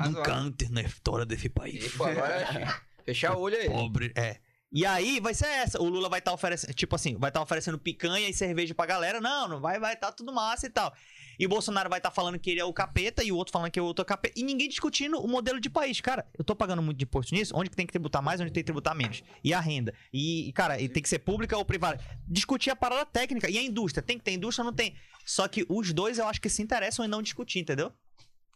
nunca 0.07 0.34
antes 0.34 0.70
na 0.70 0.83
história 0.83 1.24
desse 1.24 1.49
país. 1.49 1.99
agora 2.00 2.83
fechar 3.05 3.36
o 3.36 3.41
olho 3.41 3.57
aí. 3.57 3.68
Pobre, 3.68 4.12
é. 4.16 4.39
E 4.73 4.84
aí 4.84 5.20
vai 5.20 5.33
ser 5.33 5.47
essa. 5.47 5.81
O 5.81 5.89
Lula 5.89 6.08
vai 6.08 6.18
estar 6.18 6.33
oferecendo, 6.33 6.74
tipo 6.74 6.97
assim, 6.97 7.16
vai 7.16 7.31
estar 7.31 7.41
oferecendo 7.41 7.78
picanha 7.78 8.28
e 8.28 8.34
cerveja 8.34 8.74
pra 8.74 8.86
galera. 8.86 9.20
Não, 9.20 9.47
não 9.47 9.60
vai, 9.60 9.78
vai 9.78 9.94
estar 9.94 10.10
tudo 10.10 10.33
massa 10.33 10.66
e 10.66 10.70
tal. 10.70 10.92
E 11.38 11.46
o 11.46 11.48
Bolsonaro 11.48 11.88
vai 11.90 11.98
estar 11.98 12.10
falando 12.10 12.38
que 12.38 12.50
ele 12.50 12.60
é 12.60 12.64
o 12.64 12.72
capeta 12.72 13.22
e 13.24 13.30
o 13.32 13.36
outro 13.36 13.52
falando 13.52 13.70
que 13.70 13.80
o 13.80 13.84
outro 13.84 14.02
é 14.02 14.04
o 14.04 14.06
capeta. 14.06 14.38
E 14.38 14.42
ninguém 14.42 14.68
discutindo 14.68 15.18
o 15.20 15.26
modelo 15.28 15.60
de 15.60 15.68
país. 15.70 16.00
Cara, 16.00 16.26
eu 16.38 16.44
tô 16.44 16.54
pagando 16.54 16.82
muito 16.82 16.98
de 16.98 17.04
imposto 17.04 17.34
nisso. 17.34 17.52
Onde 17.56 17.70
que 17.70 17.76
tem 17.76 17.86
que 17.86 17.92
tributar 17.92 18.22
mais, 18.22 18.40
onde 18.40 18.50
tem 18.52 18.62
que 18.62 18.66
tributar 18.66 18.94
menos? 18.94 19.22
E 19.42 19.52
a 19.52 19.60
renda? 19.60 19.94
E, 20.12 20.52
cara, 20.54 20.80
e 20.80 20.88
tem 20.88 21.02
que 21.02 21.08
ser 21.08 21.18
pública 21.20 21.56
ou 21.56 21.64
privada? 21.64 22.00
Discutir 22.26 22.70
a 22.70 22.76
parada 22.76 23.04
técnica. 23.06 23.50
E 23.50 23.58
a 23.58 23.62
indústria? 23.62 24.02
Tem 24.02 24.18
que 24.18 24.24
ter 24.24 24.32
indústria 24.32 24.62
ou 24.64 24.70
não 24.70 24.76
tem? 24.76 24.94
Só 25.24 25.48
que 25.48 25.64
os 25.68 25.92
dois 25.92 26.18
eu 26.18 26.26
acho 26.26 26.40
que 26.40 26.48
se 26.48 26.62
interessam 26.62 27.04
em 27.04 27.08
não 27.08 27.22
discutir, 27.22 27.58
entendeu? 27.58 27.92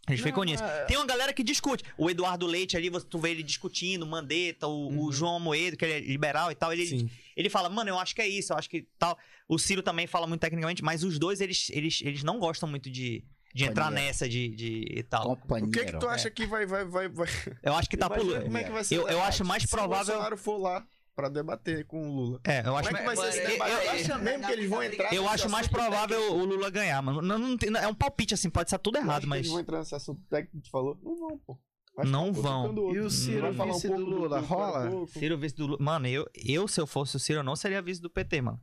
Eles 0.08 0.20
ficam 0.22 0.42
Não, 0.42 0.50
nisso. 0.50 0.64
é- 0.64 0.84
Tem 0.86 0.96
uma 0.96 1.04
galera 1.04 1.34
que 1.34 1.42
discute. 1.44 1.84
O 1.98 2.08
Eduardo 2.08 2.46
Leite 2.46 2.76
ali, 2.78 2.88
você- 2.88 3.04
tu 3.06 3.18
vê 3.18 3.30
ele 3.30 3.42
discutindo, 3.42 4.06
Mandetta, 4.06 4.66
o, 4.66 4.70
o 4.88 5.04
Uhum. 5.04 5.12
João 5.12 5.38
Moedo, 5.38 5.76
que 5.76 5.84
é 5.84 6.00
liberal 6.00 6.50
e 6.50 6.54
tal. 6.54 6.72
Ele, 6.72 6.86
Sim. 6.86 7.10
Ele 7.40 7.48
fala, 7.48 7.68
mano, 7.68 7.88
eu 7.90 7.98
acho 7.98 8.14
que 8.14 8.20
é 8.20 8.26
isso, 8.28 8.52
eu 8.52 8.56
acho 8.58 8.68
que 8.68 8.86
tal. 8.98 9.16
O 9.48 9.58
Ciro 9.58 9.82
também 9.82 10.06
fala 10.06 10.26
muito 10.26 10.40
tecnicamente, 10.40 10.82
mas 10.82 11.02
os 11.04 11.18
dois, 11.18 11.40
eles, 11.40 11.70
eles, 11.70 12.00
eles 12.04 12.22
não 12.24 12.38
gostam 12.38 12.68
muito 12.68 12.90
de, 12.90 13.24
de 13.54 13.64
entrar 13.64 13.90
nessa 13.90 14.28
de, 14.28 14.48
de 14.54 14.84
e 14.90 15.02
tal. 15.04 15.36
Companheiro. 15.36 15.68
O 15.68 15.72
que 15.72 15.84
que 15.92 15.98
tu 15.98 16.08
acha 16.08 16.28
que 16.30 16.44
vai, 16.46 16.66
vai, 16.66 16.84
vai, 16.84 17.08
vai... 17.08 17.28
Eu 17.62 17.74
acho 17.74 17.88
que 17.88 17.96
tá 17.96 18.10
por. 18.10 18.20
Imagina 18.24 18.42
como 18.44 18.58
é 18.58 18.64
que 18.64 18.70
vai 18.72 18.84
ser 18.84 18.96
Eu, 18.96 19.08
eu 19.08 19.22
acho 19.22 19.44
mais 19.44 19.62
Se 19.62 19.68
provável. 19.68 20.02
o 20.14 20.18
Bolsonaro 20.18 20.36
for 20.36 20.58
lá 20.58 20.84
pra 21.14 21.28
debater 21.28 21.84
com 21.86 22.08
o 22.08 22.14
Lula. 22.14 22.40
É, 22.44 22.60
eu 22.64 22.76
acho 22.76 22.88
Como 22.90 22.96
é 22.96 23.00
que 23.00 23.06
vai 23.06 23.16
ser 23.16 23.28
esse 23.40 23.46
debate? 23.52 23.72
eu- 23.72 23.80
Tu 23.82 23.88
acha 23.90 24.18
mesmo 24.18 24.46
que 24.46 24.52
eles 24.52 24.70
vão 24.70 24.82
entrar 24.84 25.12
Eu 25.12 25.28
acho 25.28 25.48
mais 25.50 25.66
provável 25.66 26.16
técnico? 26.20 26.40
o 26.40 26.44
Lula 26.44 26.70
ganhar, 26.70 27.02
mano. 27.02 27.20
Não, 27.22 27.38
não 27.38 27.56
tem- 27.56 27.70
é 27.76 27.88
um 27.88 27.94
palpite, 27.94 28.34
assim, 28.34 28.48
pode 28.50 28.66
estar 28.68 28.78
tudo 28.78 28.98
errado, 28.98 29.22
que 29.22 29.26
mas. 29.28 29.38
Eles 29.40 29.50
vão 29.50 29.60
entrar 29.60 29.78
nesse 29.80 29.94
assunto 29.94 30.20
técnico 30.30 30.58
que 30.58 30.62
tu 30.64 30.70
falou? 30.70 30.96
Não 31.02 31.16
vão, 31.16 31.38
pô. 31.38 31.58
Vai 31.98 32.06
Não 32.06 32.32
vão. 32.32 32.94
E 32.94 32.98
o 33.00 33.10
Ciro, 33.10 33.40
Vai 33.42 33.52
falar 33.54 33.70
um 33.70 33.74
vice 33.74 33.88
do 33.88 33.96
Lula, 34.04 34.40
do- 34.40 34.46
rola? 34.46 34.88
um. 34.90 35.06
Ciro 35.06 35.36
vice 35.36 35.54
do 35.56 35.66
Lula. 35.66 35.78
Mano, 35.80 36.06
eu, 36.06 36.28
eu, 36.34 36.68
se 36.68 36.80
eu 36.80 36.86
fosse 36.86 37.16
o 37.16 37.18
Ciro, 37.18 37.40
eu 37.40 37.44
não 37.44 37.56
seria 37.56 37.82
vice 37.82 38.00
do 38.00 38.08
PT, 38.08 38.40
mano. 38.40 38.60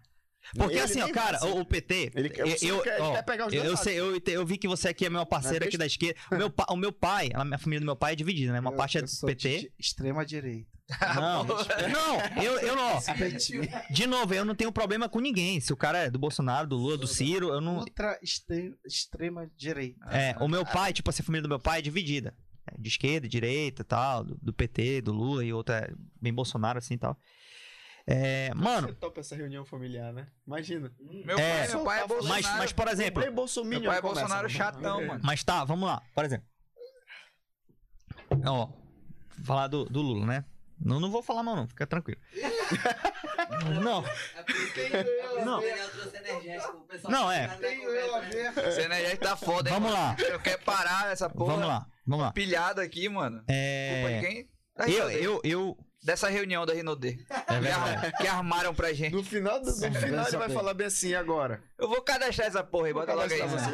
Porque 0.55 0.73
Ele 0.75 0.81
assim, 0.81 1.01
ó, 1.01 1.09
cara, 1.11 1.43
o, 1.47 1.61
o 1.61 1.65
PT. 1.65 2.11
Ele 2.15 2.31
eu, 2.35 2.57
Ciro 2.57 2.81
quer- 2.83 2.93
ele 2.99 3.01
ó, 3.01 3.13
quer 3.13 3.23
pegar 3.23 3.47
os 3.47 3.53
eu, 3.53 3.63
eu 3.63 3.75
sei, 3.75 3.99
eu, 3.99 4.21
eu 4.27 4.45
vi 4.45 4.57
que 4.59 4.67
você 4.67 4.87
aqui 4.89 5.05
é 5.05 5.09
meu 5.09 5.25
parceiro 5.25 5.61
Não 5.61 5.65
é 5.65 5.67
aqui 5.69 5.77
da 5.77 5.85
esquerda. 5.87 6.19
O 6.31 6.35
meu, 6.37 6.49
pa- 6.51 6.67
o 6.69 6.77
meu 6.77 6.91
pai, 6.93 7.29
a 7.33 7.43
minha 7.43 7.57
família 7.57 7.79
do 7.79 7.85
meu 7.85 7.95
pai 7.95 8.13
é 8.13 8.15
dividida, 8.15 8.53
né? 8.53 8.59
Uma 8.59 8.71
Eu- 8.71 8.75
parte 8.77 8.97
é 8.97 9.01
eu 9.01 9.05
do 9.05 9.09
sou 9.09 9.27
PT. 9.27 9.57
de 9.61 9.71
extrema 9.79 10.23
direita. 10.25 10.69
Não, 11.15 11.43
não, 11.43 12.43
eu, 12.43 12.59
eu 12.59 12.75
não. 12.75 12.93
Respeite. 12.99 13.59
De 13.89 14.05
novo, 14.05 14.35
eu 14.35 14.45
não 14.45 14.53
tenho 14.53 14.71
problema 14.71 15.09
com 15.09 15.19
ninguém. 15.19 15.59
Se 15.59 15.73
o 15.73 15.75
cara 15.75 15.97
é 16.03 16.11
do 16.11 16.19
Bolsonaro, 16.19 16.67
do 16.67 16.77
Lula, 16.77 16.95
do 16.95 17.07
Ciro, 17.07 17.49
eu 17.49 17.59
não. 17.59 17.79
Ultra 17.79 18.19
extre- 18.21 18.75
extrema 18.85 19.49
direita. 19.57 20.05
É, 20.11 20.35
o 20.39 20.47
meu 20.47 20.63
pai, 20.63 20.93
tipo 20.93 21.09
assim, 21.09 21.23
a 21.23 21.25
família 21.25 21.41
do 21.41 21.49
meu 21.49 21.59
pai 21.59 21.79
é 21.79 21.81
dividida. 21.81 22.35
É, 22.67 22.75
De 22.79 22.87
esquerda, 22.89 23.27
direita 23.27 23.83
tal, 23.83 24.23
do, 24.23 24.35
do 24.41 24.53
PT, 24.53 25.01
do 25.01 25.11
Lula 25.13 25.43
e 25.43 25.53
outra 25.53 25.77
é 25.77 25.93
bem 26.21 26.33
Bolsonaro, 26.33 26.77
assim 26.79 26.95
e 26.95 26.97
tal. 26.97 27.17
É, 28.07 28.53
mano, 28.53 28.87
Você 28.89 28.93
topa 28.93 29.19
essa 29.19 29.35
reunião 29.35 29.65
familiar, 29.65 30.13
né? 30.13 30.27
Imagina. 30.45 30.91
Meu 30.99 31.39
É, 31.39 31.59
pai, 31.65 31.67
meu 31.75 31.83
pai 31.83 32.01
é 32.03 32.07
Bolsonaro. 32.07 32.43
mas, 32.43 32.57
mas 32.57 32.71
por 32.73 32.87
exemplo, 32.87 33.21
Meu 33.23 33.33
pai 33.33 33.97
é 33.97 34.01
começa, 34.01 34.01
Bolsonaro 34.01 34.29
mano. 34.43 34.49
chatão, 34.49 35.05
mano. 35.07 35.21
Mas 35.23 35.43
tá, 35.43 35.63
vamos 35.63 35.87
lá. 35.89 36.01
Por 36.13 36.23
exemplo. 36.23 36.47
Ó, 38.45 38.69
falar 39.43 39.67
do, 39.67 39.85
do 39.85 40.01
Lula, 40.01 40.25
né? 40.25 40.45
Não, 40.79 40.99
não 40.99 41.09
vou 41.09 41.23
falar 41.23 41.41
mal, 41.41 41.55
não, 41.55 41.67
fica 41.67 41.87
tranquilo. 41.87 42.19
não, 43.81 44.03
É 44.05 45.45
Não. 45.45 45.61
energético. 45.63 46.85
Não, 47.09 47.31
é. 47.31 47.47
né? 47.47 47.57
Esse 48.67 48.81
energia 48.81 49.17
tá 49.17 49.35
foda, 49.35 49.69
hein? 49.69 49.73
Vamos 49.75 49.91
lá. 49.91 50.15
Eu 50.19 50.39
quero 50.39 50.61
parar 50.63 51.11
essa 51.11 51.29
porra. 51.29 51.53
vamos 51.53 51.67
lá, 51.67 51.87
vamos 52.05 52.25
lá. 52.25 52.31
Pilhada 52.31 52.81
aqui, 52.81 53.07
mano. 53.09 53.37
Culpa 53.39 53.45
de 53.49 53.53
É. 53.53 54.21
quem? 54.21 54.49
Da 54.75 54.89
Eu, 54.89 55.09
eu, 55.09 55.41
eu. 55.43 55.77
Dessa 56.05 56.29
reunião 56.29 56.65
da 56.67 56.73
Rinodê. 56.73 57.17
É 57.47 57.59
verdade. 57.59 58.13
Que 58.17 58.27
armaram 58.27 58.75
pra 58.75 58.93
gente. 58.93 59.11
No 59.13 59.23
final, 59.23 59.59
do, 59.59 59.65
no 59.65 59.73
final 59.95 60.27
ele 60.27 60.37
vai 60.37 60.49
falar 60.49 60.73
bem 60.75 60.85
assim 60.87 61.15
agora. 61.15 61.63
Eu 61.79 61.89
vou 61.89 61.99
cadastrar 62.03 62.47
essa 62.47 62.63
porra 62.63 62.87
aí, 62.87 62.93
bota 62.93 63.13
logo 63.13 63.33
aí. 63.33 63.41
Você. 63.41 63.69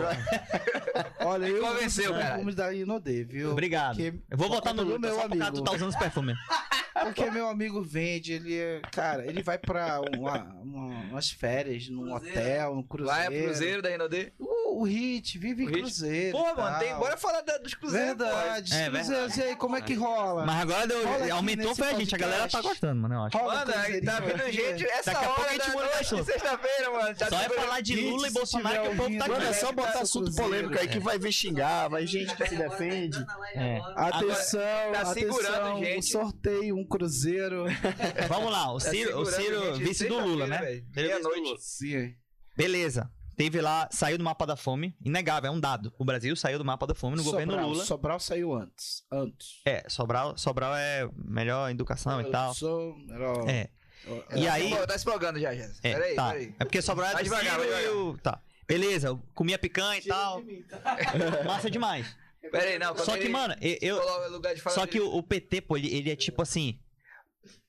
Olha, 1.25 1.45
eu 1.47 1.61
convenceu, 1.61 2.13
cara. 2.13 2.37
vamos 2.37 2.55
dar 2.55 2.73
Inodê, 2.73 3.23
viu? 3.25 3.51
Obrigado. 3.51 3.95
Porque, 3.97 4.13
Eu 4.29 4.37
vou 4.37 4.47
por 4.47 4.55
votar 4.55 4.73
no 4.73 4.97
meu 4.97 5.13
só 5.15 5.25
amigo. 5.25 5.51
tu 5.51 5.63
tá 5.63 5.73
usando 5.73 5.89
os 5.89 5.95
perfumes. 5.95 6.35
Porque 7.03 7.31
meu 7.31 7.47
amigo 7.47 7.81
vende, 7.81 8.33
ele 8.33 8.57
é. 8.57 8.81
Cara, 8.91 9.25
ele 9.25 9.41
vai 9.41 9.57
pra 9.57 10.01
uma, 10.15 10.43
uma- 10.61 10.99
umas 11.11 11.31
férias 11.31 11.87
num 11.89 12.11
Cruzeiro. 12.11 12.39
hotel, 12.39 12.73
um 12.73 12.83
cruzeiro. 12.83 13.17
Vai 13.19 13.31
pro 13.31 13.43
Cruzeiro 13.45 13.81
da 13.81 13.89
Rinodê. 13.89 14.33
O, 14.37 14.81
o 14.81 14.83
Hit, 14.83 15.37
vive 15.39 15.63
em 15.63 15.65
O 15.65 15.69
Hit. 15.69 15.79
cruzeiro. 15.79 16.37
Pô, 16.37 16.49
e 16.49 16.53
mano, 16.55 16.79
tem, 16.79 16.93
bora 16.95 17.17
falar 17.17 17.41
da- 17.41 17.57
dos 17.57 17.73
Cruzeiros. 17.73 18.07
Verdade, 18.09 18.73
É, 18.75 18.89
os 18.89 18.93
cruzeiros. 18.97 19.37
E 19.37 19.41
aí, 19.43 19.55
como 19.55 19.75
é 19.77 19.81
que 19.81 19.93
rola? 19.95 20.45
Mas 20.45 20.61
agora 20.61 20.85
deu, 20.85 21.03
Rola 21.07 21.33
aumentou 21.33 21.69
nesse 21.69 21.81
foi 21.81 21.89
a 21.89 21.93
gente. 21.97 22.13
A 22.13 22.17
galera 22.21 22.47
tá 22.49 22.61
gostando, 22.61 23.01
mano, 23.01 23.15
eu 23.15 23.21
acho. 23.23 23.37
Mano, 23.37 23.71
tá 23.71 23.81
cruzeirinho 23.83 24.21
vindo 24.21 24.41
aqui, 24.41 24.51
gente 24.51 24.85
essa 24.85 25.11
Daqui 25.13 25.25
a 25.25 25.29
hora 25.31 25.49
gente 25.51 25.67
da 25.67 25.73
noite, 25.73 25.95
assunto. 26.01 26.25
sexta-feira, 26.25 26.91
mano. 26.91 27.15
Já 27.17 27.29
Só 27.29 27.35
é 27.41 27.49
tá 27.49 27.53
falar 27.61 27.81
de 27.81 27.95
Lula 28.09 28.27
e 28.27 28.31
Bolsonaro 28.31 28.81
que 28.83 28.87
o 28.89 28.95
povo 28.97 29.17
tá 29.17 29.27
Mano, 29.27 29.43
é 29.43 29.49
aqui. 29.49 29.59
só 29.59 29.71
botar 29.71 29.91
Cruzeiro. 29.91 30.03
assunto 30.03 30.35
polêmico 30.35 30.79
aí 30.79 30.87
que 30.87 30.99
vai 30.99 31.19
vir 31.19 31.31
xingar, 31.31 31.87
vai 31.89 32.05
gente 32.07 32.35
que 32.35 32.47
se 32.47 32.57
tá 32.57 32.63
defende. 32.67 33.17
live 33.17 33.59
É. 33.59 33.77
agora. 33.79 34.07
Atenção, 34.17 34.61
tá 34.93 35.05
segurando 35.13 35.47
atenção, 35.55 35.79
gente. 35.83 35.97
um 35.97 36.01
sorteio, 36.01 36.75
um 36.77 36.87
cruzeiro. 36.87 37.65
Vamos 38.27 38.51
lá, 38.51 38.71
o 38.73 38.77
Tá 38.79 38.89
Ciro, 38.89 39.19
o 39.19 39.25
Ciro 39.25 39.75
gente, 39.75 39.83
vice 39.87 40.07
do 40.07 40.19
Lula, 40.19 40.47
né? 40.47 40.59
é. 40.63 40.81
Meia-noite. 40.95 42.17
Beleza. 42.55 43.09
Teve 43.41 43.59
lá, 43.59 43.89
saiu 43.91 44.19
do 44.19 44.23
mapa 44.23 44.45
da 44.45 44.55
fome, 44.55 44.95
inegável, 45.03 45.49
é 45.49 45.51
um 45.51 45.59
dado. 45.59 45.91
O 45.97 46.05
Brasil 46.05 46.35
saiu 46.35 46.59
do 46.59 46.63
mapa 46.63 46.85
da 46.85 46.93
fome 46.93 47.17
no 47.17 47.23
governo 47.23 47.53
Sobral, 47.53 47.69
Lula. 47.71 47.85
Sobral 47.85 48.19
saiu 48.19 48.53
antes. 48.53 49.03
Antes. 49.11 49.61
É, 49.65 49.83
Sobral, 49.89 50.37
Sobral 50.37 50.75
é 50.75 51.09
melhor 51.15 51.71
educação 51.71 52.21
e 52.21 52.25
tal. 52.25 52.53
Sou, 52.53 52.95
era- 53.09 53.51
É. 53.51 53.69
E 54.35 54.47
aí- 54.47 54.69
tá 54.85 54.95
se 54.95 55.03
empolgando 55.07 55.39
já, 55.39 55.55
Jéssica. 55.55 55.87
É, 55.87 55.93
Peraí, 55.93 56.15
tá. 56.15 56.27
peraí. 56.33 56.55
É 56.59 56.63
porque 56.65 56.83
Sobral 56.83 57.09
é 57.09 57.15
do 57.15 57.23
devagar, 57.23 57.59
Ciro 57.59 57.71
vai 57.71 57.85
e 57.85 57.87
o... 57.89 58.17
Tá. 58.19 58.39
Beleza, 58.67 59.07
eu 59.07 59.19
comia 59.33 59.57
picanha 59.57 59.99
e 59.99 60.05
tal. 60.07 60.43
Massa 61.43 61.71
demais. 61.71 62.15
Peraí, 62.51 62.77
não. 62.77 62.95
Só 62.95 63.17
que, 63.17 63.27
mano, 63.27 63.55
eu... 63.59 63.97
eu- 63.97 64.39
de 64.53 64.61
Só 64.69 64.85
que 64.85 64.99
o 65.01 65.23
PT, 65.23 65.61
pô, 65.61 65.77
ele, 65.77 65.91
ele 65.91 66.11
é 66.11 66.15
tipo 66.15 66.43
assim. 66.43 66.79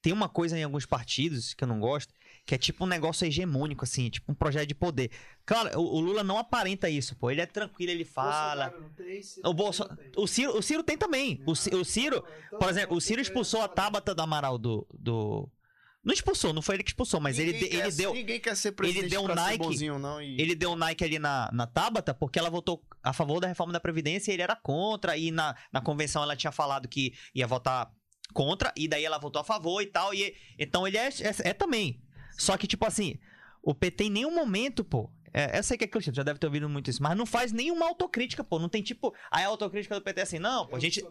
Tem 0.03 0.13
uma 0.13 0.29
coisa 0.29 0.59
em 0.59 0.65
alguns 0.65 0.85
partidos 0.85 1.55
que 1.55 1.65
eu 1.65 1.69
não 1.69 1.81
gosto, 1.81 2.13
que 2.45 2.55
é 2.55 2.59
tipo 2.59 2.85
um 2.85 2.89
negócio 2.89 3.25
hegemônico, 3.27 3.85
assim, 3.85 4.11
tipo 4.11 4.33
um 4.33 4.35
projeto 4.35 4.67
de 4.69 4.75
poder. 4.75 5.11
Claro, 5.47 5.79
o, 5.81 5.97
o 5.97 6.01
Lula 6.01 6.25
não 6.25 6.39
aparenta 6.39 6.91
isso, 6.91 7.15
pô. 7.17 7.31
Ele 7.31 7.41
é 7.41 7.47
tranquilo, 7.47 7.93
ele 7.93 8.05
fala. 8.05 8.71
Bolsonaro 8.71 8.81
não 8.83 8.91
tem, 8.91 9.23
Ciro 9.23 9.49
O, 9.49 9.55
Bolso... 9.55 9.89
o, 10.17 10.27
Ciro, 10.27 10.59
o 10.59 10.63
Ciro 10.63 10.83
tem 10.83 10.99
também. 10.99 11.41
O, 11.47 11.55
Ci- 11.55 11.75
o 11.75 11.85
Ciro, 11.85 12.25
Então, 12.47 12.59
por 12.59 12.69
exemplo, 12.69 12.97
o 12.97 13.01
Ciro 13.01 13.21
expulsou 13.21 13.63
a 13.63 13.69
Tabata 13.69 14.15
do 14.15 14.21
Amaral 14.23 14.59
do. 14.59 14.87
do... 14.93 15.49
Não 16.05 16.13
expulsou, 16.13 16.53
não 16.53 16.61
foi 16.61 16.75
ele 16.75 16.83
que 16.83 16.91
expulsou, 16.91 17.21
mas 17.21 17.39
ele, 17.39 17.53
Ninguém 17.53 17.69
ele 17.69 17.83
quer- 17.83 17.93
deu. 17.93 18.13
Ninguém 18.13 18.41
quer 18.41 18.57
ser 18.57 18.73
presidente 18.73 19.09
deu 19.11 19.21
um 19.23 19.27
pra 19.27 19.37
ser 19.37 19.41
Nike, 19.43 19.59
bonzinho, 19.65 19.99
não. 20.01 20.21
E... 20.21 20.41
Ele 20.41 20.57
deu 20.57 20.73
um 20.73 20.77
Nike 20.77 21.05
ali 21.05 21.21
na, 21.21 21.49
na 21.53 21.65
Tabata 21.65 22.13
porque 22.13 22.41
ela 22.41 22.51
votou 22.51 22.83
a 23.05 23.13
favor 23.13 23.39
da 23.39 23.47
reforma 23.47 23.73
da 23.73 23.79
Previdência 23.79 24.33
e 24.33 24.35
ele 24.35 24.43
era 24.43 24.57
contra. 24.57 25.17
E 25.17 25.31
na, 25.31 25.57
na 25.73 25.81
convenção 25.81 26.21
ela 26.25 26.35
tinha 26.35 26.51
falado 26.51 26.89
que 26.89 27.15
ia 27.33 27.47
votar 27.47 27.89
contra, 28.35 28.73
e 28.77 28.89
daí 28.89 29.05
ela 29.05 29.19
votou 29.19 29.41
a 29.41 29.45
favor 29.45 29.81
e 29.81 29.87
tal. 29.87 30.13
E, 30.13 30.35
então 30.59 30.89
ele 30.89 30.97
é, 30.97 31.07
é, 31.09 31.51
é 31.51 31.53
também. 31.53 32.03
Só 32.43 32.57
que, 32.57 32.67
tipo 32.67 32.85
assim, 32.85 33.19
o 33.63 33.73
PT 33.73 34.05
em 34.05 34.11
nenhum 34.11 34.35
momento, 34.35 34.83
pô. 34.85 35.09
É, 35.33 35.59
eu 35.59 35.63
sei 35.63 35.79
que 35.79 35.85
é 35.85 35.87
clichê, 35.87 36.13
já 36.13 36.25
deve 36.25 36.39
ter 36.39 36.47
ouvido 36.47 36.69
muito 36.69 36.91
isso, 36.91 37.03
mas 37.03 37.17
não 37.17 37.25
faz 37.25 37.53
nenhuma 37.53 37.87
autocrítica, 37.87 38.43
pô. 38.43 38.59
Não 38.59 38.69
tem 38.69 38.83
tipo. 38.83 39.15
Aí 39.31 39.45
a 39.45 39.47
autocrítica 39.47 39.95
do 39.95 40.03
PT 40.03 40.21
é 40.21 40.23
assim, 40.25 40.39
não, 40.41 40.67
pô, 40.67 40.75
a 40.75 40.81
gente, 40.81 41.03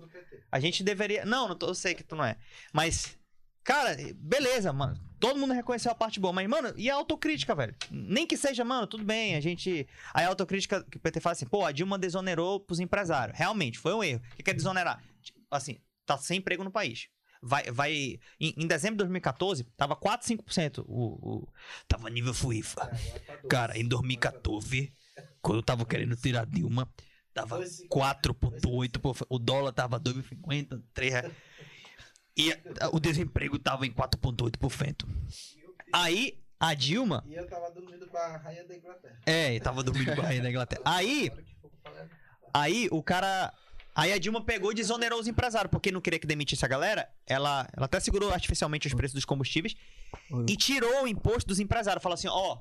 a 0.52 0.60
gente 0.60 0.84
deveria. 0.84 1.24
Não, 1.24 1.48
não 1.48 1.56
tô, 1.56 1.68
eu 1.68 1.74
sei 1.74 1.96
que 1.96 2.04
tu 2.04 2.18
não 2.18 2.26
é. 2.26 2.38
Mas, 2.74 3.18
cara, 3.64 3.96
beleza, 4.16 4.74
mano. 4.74 5.00
Todo 5.22 5.40
mundo 5.40 5.54
reconheceu 5.54 5.92
a 5.92 5.96
parte 5.96 6.20
boa, 6.20 6.34
mas, 6.34 6.48
mano, 6.50 6.74
e 6.76 6.90
a 6.90 6.96
autocrítica, 6.96 7.56
velho? 7.56 7.74
Nem 7.90 8.28
que 8.28 8.36
seja, 8.36 8.66
mano, 8.66 8.86
tudo 8.88 9.06
bem, 9.06 9.36
a 9.36 9.40
gente. 9.40 9.88
Aí 10.14 10.26
a 10.26 10.28
autocrítica 10.28 10.84
que 10.84 10.98
o 10.98 11.00
PT 11.00 11.22
fala 11.22 11.32
assim, 11.32 11.46
pô, 11.46 11.66
a 11.66 11.72
Dilma 11.72 11.98
desonerou 11.98 12.60
pros 12.60 12.82
empresários. 12.82 13.38
Realmente, 13.38 13.80
foi 13.80 13.94
um 13.94 14.04
erro. 14.04 14.22
O 14.34 14.36
que 14.36 14.44
quer 14.44 14.54
desonerar? 14.54 15.02
Tipo, 15.22 15.40
Assim, 15.50 15.80
tá 16.06 16.18
sem 16.18 16.40
emprego 16.40 16.64
no 16.64 16.72
país. 16.72 17.08
Vai, 17.42 17.64
vai. 17.72 17.92
Em, 18.40 18.54
em 18.58 18.68
dezembro 18.68 18.98
de 18.98 19.04
2014, 19.04 19.64
tava 19.76 19.96
4, 19.96 20.28
5%. 20.28 20.84
O, 20.86 20.86
o, 20.86 21.48
tava 21.88 22.10
nível 22.10 22.34
FUIFA. 22.34 22.84
Agora 22.84 23.00
tá. 23.26 23.48
Cara, 23.50 23.78
em 23.78 23.88
2014, 23.88 24.94
quando 25.42 25.58
eu 25.58 25.64
tava 25.64 25.86
querendo 25.86 26.16
tirar 26.16 26.42
a 26.42 26.46
Dilma, 26.46 26.88
tava 27.34 27.60
4,8%. 27.60 29.26
O 29.30 29.40
dólar 29.40 29.72
tava 29.72 30.00
2,50, 30.00 30.82
3 30.94 31.14
reais. 31.14 31.32
E 32.38 32.56
o 32.94 33.00
desemprego 33.00 33.60
tava 33.60 33.86
em 33.86 33.92
4,8%. 33.92 35.06
Aí, 35.92 36.40
a 36.60 36.74
Dilma. 36.74 37.24
E 37.28 37.34
eu 37.34 37.48
tava 37.48 37.72
dormindo 37.72 38.08
com 38.08 38.18
a 38.18 38.38
rainha 38.38 38.66
da 38.66 38.76
Inglaterra. 38.76 39.20
É, 39.26 39.60
tava 39.60 39.84
dormindo 39.84 40.16
com 40.16 40.22
a 40.22 40.26
rainha 40.26 40.44
da 40.44 40.50
Inglaterra. 40.50 40.82
Aí, 40.86 41.32
aí 42.54 42.88
o 42.92 43.02
cara. 43.02 43.54
Aí 43.94 44.14
a 44.14 44.18
Dilma 44.18 44.44
pegou 44.44 44.72
e 44.72 44.76
desonerou 44.76 45.20
os 45.20 45.28
empresários, 45.28 45.70
porque 45.70 45.92
não 45.92 46.00
queria 46.00 46.20
que 46.20 46.28
demitisse 46.28 46.64
a 46.64 46.68
galera. 46.68 47.10
Ela, 47.26 47.68
ela 47.76 47.86
até 47.86 48.00
segurou 48.00 48.32
artificialmente 48.32 48.88
os 48.88 48.94
preços 48.94 49.14
dos 49.14 49.26
combustíveis 49.26 49.76
e 50.48 50.56
tirou 50.56 51.04
o 51.04 51.08
imposto 51.08 51.48
dos 51.48 51.60
empresários. 51.60 52.02
Falou 52.02 52.14
assim: 52.14 52.30
ó, 52.30 52.60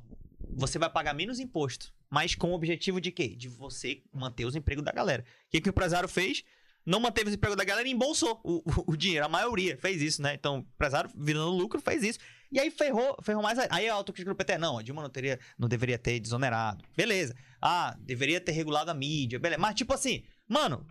você 0.56 0.78
vai 0.78 0.90
pagar 0.90 1.14
menos 1.14 1.38
imposto, 1.38 1.92
mas 2.08 2.34
com 2.34 2.50
o 2.50 2.54
objetivo 2.54 3.00
de 3.00 3.12
quê? 3.12 3.28
De 3.28 3.48
você 3.48 4.02
manter 4.12 4.44
os 4.44 4.56
empregos 4.56 4.84
da 4.84 4.92
galera. 4.92 5.24
O 5.46 5.50
que, 5.50 5.60
que 5.60 5.68
o 5.68 5.70
empresário 5.70 6.08
fez? 6.08 6.42
Não 6.84 6.98
manteve 6.98 7.28
os 7.28 7.34
empregos 7.34 7.56
da 7.56 7.64
galera 7.64 7.86
e 7.86 7.92
embolsou 7.92 8.40
o, 8.42 8.56
o, 8.58 8.92
o 8.92 8.96
dinheiro. 8.96 9.24
A 9.24 9.28
maioria 9.28 9.76
fez 9.76 10.00
isso, 10.00 10.22
né? 10.22 10.34
Então, 10.34 10.56
o 10.56 10.58
empresário 10.60 11.10
virando 11.14 11.50
lucro 11.50 11.80
fez 11.80 12.02
isso. 12.02 12.18
E 12.50 12.58
aí 12.58 12.70
ferrou, 12.70 13.16
ferrou 13.22 13.42
mais. 13.42 13.58
Aí 13.70 13.88
a 13.88 13.94
autocrítica 13.94 14.32
do 14.32 14.36
PT, 14.36 14.58
não, 14.58 14.78
a 14.78 14.82
Dilma 14.82 15.02
não, 15.02 15.10
teria, 15.10 15.38
não 15.58 15.68
deveria 15.68 15.98
ter 15.98 16.18
desonerado. 16.18 16.84
Beleza. 16.96 17.36
Ah, 17.60 17.96
deveria 18.00 18.40
ter 18.40 18.52
regulado 18.52 18.90
a 18.90 18.94
mídia. 18.94 19.38
Beleza. 19.38 19.60
Mas, 19.60 19.74
tipo 19.74 19.92
assim, 19.92 20.24
mano. 20.48 20.84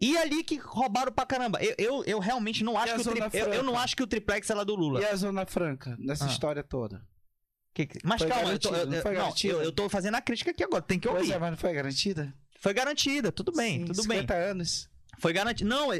E 0.00 0.16
ali 0.16 0.44
que 0.44 0.56
roubaram 0.56 1.10
pra 1.12 1.26
caramba. 1.26 1.58
Eu, 1.62 1.74
eu, 1.78 2.04
eu 2.04 2.18
realmente 2.18 2.62
não 2.62 2.76
acho 2.78 2.94
que 2.94 3.00
o 3.00 3.04
tri... 3.12 3.38
eu, 3.40 3.46
eu 3.54 3.62
não 3.62 3.76
acho 3.78 3.96
que 3.96 4.02
o 4.02 4.06
triplex 4.06 4.48
é 4.48 4.54
lá 4.54 4.62
do 4.64 4.74
Lula. 4.76 5.00
E 5.00 5.04
a 5.04 5.14
Zona 5.16 5.44
Franca, 5.46 5.96
nessa 5.98 6.24
Ah. 6.24 6.28
história 6.28 6.62
toda? 6.62 7.02
Que 7.74 7.86
que- 7.86 7.98
Mas 8.04 8.18
Foi 8.20 8.28
calma, 8.28 8.50
eu 8.52 8.58
tô, 8.58 8.74
eu, 8.74 8.86
não 8.86 9.02
não, 9.02 9.34
eu, 9.44 9.62
eu 9.62 9.72
tô 9.72 9.88
fazendo 9.88 10.14
a 10.16 10.20
crítica 10.20 10.50
aqui 10.50 10.62
agora, 10.64 10.82
tem 10.82 10.98
que 10.98 11.08
Pois 11.08 11.20
ouvir. 11.22 11.32
é, 11.32 11.38
mas 11.38 11.50
não 11.50 11.56
foi 11.58 11.72
garantida? 11.72 12.34
Foi 12.60 12.74
garantida, 12.74 13.30
tudo 13.30 13.52
bem, 13.52 13.80
Sim, 13.80 13.84
tudo 13.86 14.02
bem. 14.08 14.20
50 14.20 14.34
anos. 14.34 14.88
Foi 15.18 15.32
garantido. 15.32 15.68
Não, 15.70 15.90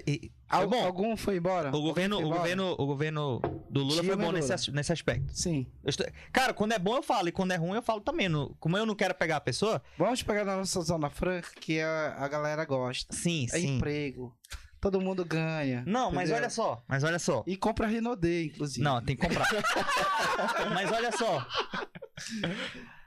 Al- 0.48 0.68
bom. 0.68 0.84
Algum 0.84 1.16
foi 1.16 1.36
embora? 1.36 1.68
O 1.76 1.80
governo, 1.82 2.16
o, 2.16 2.20
embora? 2.20 2.38
governo, 2.38 2.74
o 2.78 2.86
governo 2.86 3.40
do 3.70 3.80
Lula 3.82 4.00
Tinha 4.00 4.14
foi 4.16 4.24
bom 4.24 4.32
nesse, 4.32 4.70
nesse 4.70 4.92
aspecto. 4.92 5.32
Sim. 5.34 5.66
Estou- 5.84 6.06
Cara, 6.32 6.54
quando 6.54 6.72
é 6.72 6.78
bom 6.78 6.96
eu 6.96 7.02
falo, 7.02 7.28
e 7.28 7.32
quando 7.32 7.52
é 7.52 7.56
ruim 7.56 7.74
eu 7.76 7.82
falo 7.82 8.00
também. 8.00 8.28
No- 8.28 8.54
Como 8.60 8.76
eu 8.78 8.86
não 8.86 8.94
quero 8.94 9.14
pegar 9.14 9.36
a 9.36 9.40
pessoa, 9.40 9.82
Vamos 9.98 10.22
pegar 10.22 10.44
na 10.44 10.56
nossa 10.56 10.80
Zona 10.80 11.10
Franca, 11.10 11.50
que 11.60 11.80
a, 11.80 12.14
a 12.18 12.28
galera 12.28 12.64
gosta. 12.64 13.14
sim, 13.14 13.44
É 13.52 13.58
sim. 13.60 13.76
emprego. 13.76 14.34
Todo 14.80 15.00
mundo 15.00 15.24
ganha. 15.24 15.82
Não, 15.86 16.12
mas 16.12 16.30
entendeu? 16.30 16.36
olha 16.36 16.50
só, 16.50 16.82
mas 16.86 17.02
olha 17.02 17.18
só. 17.18 17.42
E 17.48 17.56
compra 17.56 17.86
Rinodê, 17.88 18.44
inclusive. 18.44 18.80
Não, 18.82 19.02
tem 19.02 19.16
que 19.16 19.26
comprar. 19.26 19.44
Mas 20.72 20.92
olha 20.92 21.10
só. 21.10 21.44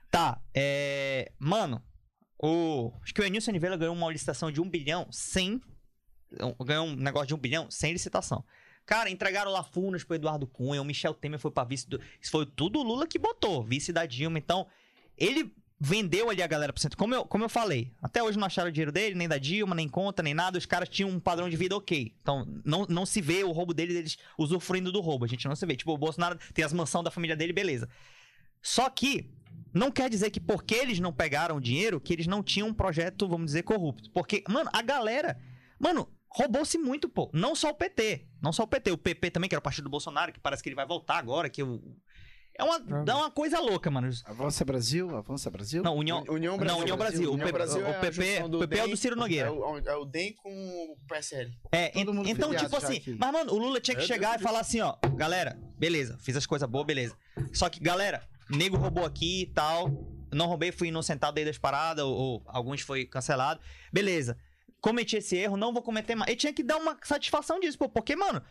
Tá, 0.10 0.42
é. 0.54 1.32
Mano, 1.40 1.82
o. 2.38 2.92
Acho 3.02 3.14
que 3.14 3.22
o 3.22 3.24
Enilson 3.24 3.52
Oliveira 3.52 3.78
ganhou 3.78 3.96
uma 3.96 4.12
licitação 4.12 4.52
de 4.52 4.60
um 4.62 4.70
bilhão 4.70 5.08
sem. 5.12 5.62
Ganhou 6.66 6.88
um 6.88 6.96
negócio 6.96 7.28
de 7.28 7.36
um 7.36 7.38
bilhão 7.38 7.70
sem 7.70 7.94
licitação. 7.94 8.44
Cara, 8.86 9.10
entregaram 9.10 9.52
lá 9.52 9.64
Furnas 9.64 10.04
pro 10.04 10.16
Eduardo 10.16 10.48
Cunha, 10.48 10.82
o 10.82 10.86
Michel 10.86 11.14
Temer 11.14 11.40
foi 11.40 11.52
pra 11.52 11.64
vice 11.64 11.88
do. 11.88 12.00
Isso 12.20 12.32
foi 12.32 12.46
tudo 12.46 12.80
o 12.80 12.84
Lula 12.84 13.08
que 13.08 13.20
botou, 13.20 13.64
vice 13.64 13.94
da 13.94 14.06
Dilma. 14.06 14.38
Então, 14.38 14.68
ele 15.18 15.54
vendeu 15.80 16.30
ali 16.30 16.44
a 16.44 16.48
galera 16.48 16.72
pro 16.72 16.82
centro. 16.82 16.98
Como 16.98 17.16
eu, 17.16 17.26
como 17.26 17.44
eu 17.44 17.50
falei, 17.50 17.92
até 18.02 18.22
hoje 18.22 18.38
não 18.38 18.46
acharam 18.46 18.70
o 18.70 18.72
dinheiro 18.72 18.92
dele, 18.92 19.16
nem 19.16 19.28
da 19.28 19.38
Dilma, 19.40 19.74
nem 19.74 19.90
conta, 19.90 20.22
nem 20.22 20.34
nada. 20.34 20.58
Os 20.58 20.66
caras 20.66 20.88
tinham 20.88 21.10
um 21.10 21.20
padrão 21.20 21.50
de 21.50 21.58
vida 21.58 21.76
ok. 21.76 22.14
Então, 22.22 22.46
não, 22.64 22.86
não 22.88 23.06
se 23.06 23.20
vê 23.20 23.44
o 23.44 23.52
roubo 23.52 23.74
dele, 23.74 23.94
deles 23.94 24.18
usufruindo 24.38 24.92
do 24.92 25.02
roubo. 25.02 25.26
A 25.26 25.28
gente 25.28 25.48
não 25.48 25.56
se 25.56 25.66
vê. 25.66 25.76
Tipo, 25.76 25.94
o 25.94 25.98
Bolsonaro 25.98 26.38
tem 26.54 26.64
as 26.64 26.72
mansões 26.72 27.04
da 27.04 27.12
família 27.12 27.36
dele, 27.36 27.52
beleza. 27.52 27.90
Só 28.62 28.90
que 28.90 29.28
não 29.74 29.92
quer 29.92 30.10
dizer 30.10 30.30
que 30.30 30.40
porque 30.40 30.76
eles 30.76 31.00
não 31.00 31.12
pegaram 31.12 31.56
o 31.56 31.62
dinheiro, 31.62 32.00
que 32.00 32.14
eles 32.14 32.28
não 32.28 32.44
tinham 32.44 32.68
um 32.68 32.74
projeto, 32.74 33.28
vamos 33.28 33.48
dizer, 33.48 33.64
corrupto. 33.64 34.12
Porque, 34.12 34.44
mano, 34.48 34.70
a 34.72 34.82
galera. 34.84 35.40
Mano, 35.80 36.08
roubou-se 36.34 36.78
muito, 36.78 37.08
pô. 37.10 37.30
Não 37.34 37.56
só 37.56 37.70
o 37.70 37.74
PT. 37.74 38.28
Não 38.42 38.52
só 38.52 38.64
o 38.64 38.68
PT. 38.68 38.92
O 38.92 38.98
PP 38.98 39.32
também, 39.32 39.48
que 39.50 39.56
era 39.56 39.60
o 39.60 39.64
partido 39.64 39.84
do 39.86 39.90
Bolsonaro, 39.90 40.32
que 40.32 40.40
parece 40.40 40.64
que 40.64 40.70
ele 40.70 40.76
vai 40.76 40.86
voltar 40.86 41.18
agora, 41.18 41.50
que 41.50 41.62
o. 41.64 41.82
É 42.54 42.64
uma, 42.66 42.80
dá 42.80 43.18
uma 43.18 43.32
coisa 43.32 43.60
louca, 43.60 43.90
mano. 43.90 44.10
Avança 44.26 44.66
Brasil? 44.66 45.16
Avança 45.16 45.50
Brasil? 45.50 45.82
Não, 45.82 45.96
União, 45.96 46.24
União 46.28 46.58
Brasil. 46.58 46.76
Não, 46.76 46.82
União 46.84 46.98
Brasil. 46.98 47.34
O, 47.34 47.38
Brasil 47.38 47.82
o 47.82 47.86
é 47.86 47.96
a 47.96 48.00
PP, 48.00 48.44
o 48.44 48.60
PP 48.60 48.78
é 48.78 48.82
o 48.82 48.86
DEM, 48.86 48.90
do 48.92 48.98
Ciro 48.98 49.16
Nogueira. 49.16 49.48
É 49.48 49.52
o, 49.52 49.78
é 49.78 49.96
o 49.96 50.06
DEM 50.06 50.34
com 50.34 50.50
o 50.52 50.98
PSL. 51.08 51.50
É, 51.72 51.98
en- 51.98 52.06
então, 52.30 52.54
tipo 52.54 52.76
assim, 52.76 52.98
aqui. 52.98 53.16
mas, 53.18 53.32
mano, 53.32 53.54
o 53.54 53.58
Lula 53.58 53.80
tinha 53.80 53.96
que 53.96 54.02
Meu 54.02 54.08
chegar 54.08 54.32
Deus 54.32 54.42
e 54.42 54.44
falar 54.44 54.60
assim, 54.60 54.82
ó, 54.82 54.96
galera, 55.16 55.58
beleza, 55.78 56.18
fiz 56.20 56.36
as 56.36 56.46
coisas 56.46 56.70
boas, 56.70 56.86
beleza. 56.86 57.16
Só 57.54 57.70
que, 57.70 57.80
galera, 57.80 58.22
nego 58.50 58.76
roubou 58.78 59.06
aqui 59.06 59.44
e 59.44 59.46
tal. 59.48 59.90
Não 60.32 60.46
roubei, 60.46 60.72
fui 60.72 60.90
inocentado 60.90 61.40
aí 61.40 61.46
das 61.46 61.58
paradas, 61.58 62.04
ou, 62.04 62.14
ou 62.14 62.44
alguns 62.48 62.82
foi 62.82 63.06
cancelado. 63.06 63.60
Beleza. 63.92 64.38
Cometi 64.82 65.18
esse 65.18 65.38
erro, 65.38 65.56
não 65.56 65.72
vou 65.72 65.82
cometer 65.82 66.16
mais. 66.16 66.30
Ele 66.30 66.38
tinha 66.38 66.54
que 66.54 66.64
dar 66.64 66.78
uma 66.78 66.98
satisfação 67.04 67.60
disso, 67.60 67.78
pô, 67.78 67.88
porque, 67.88 68.16
mano, 68.16 68.42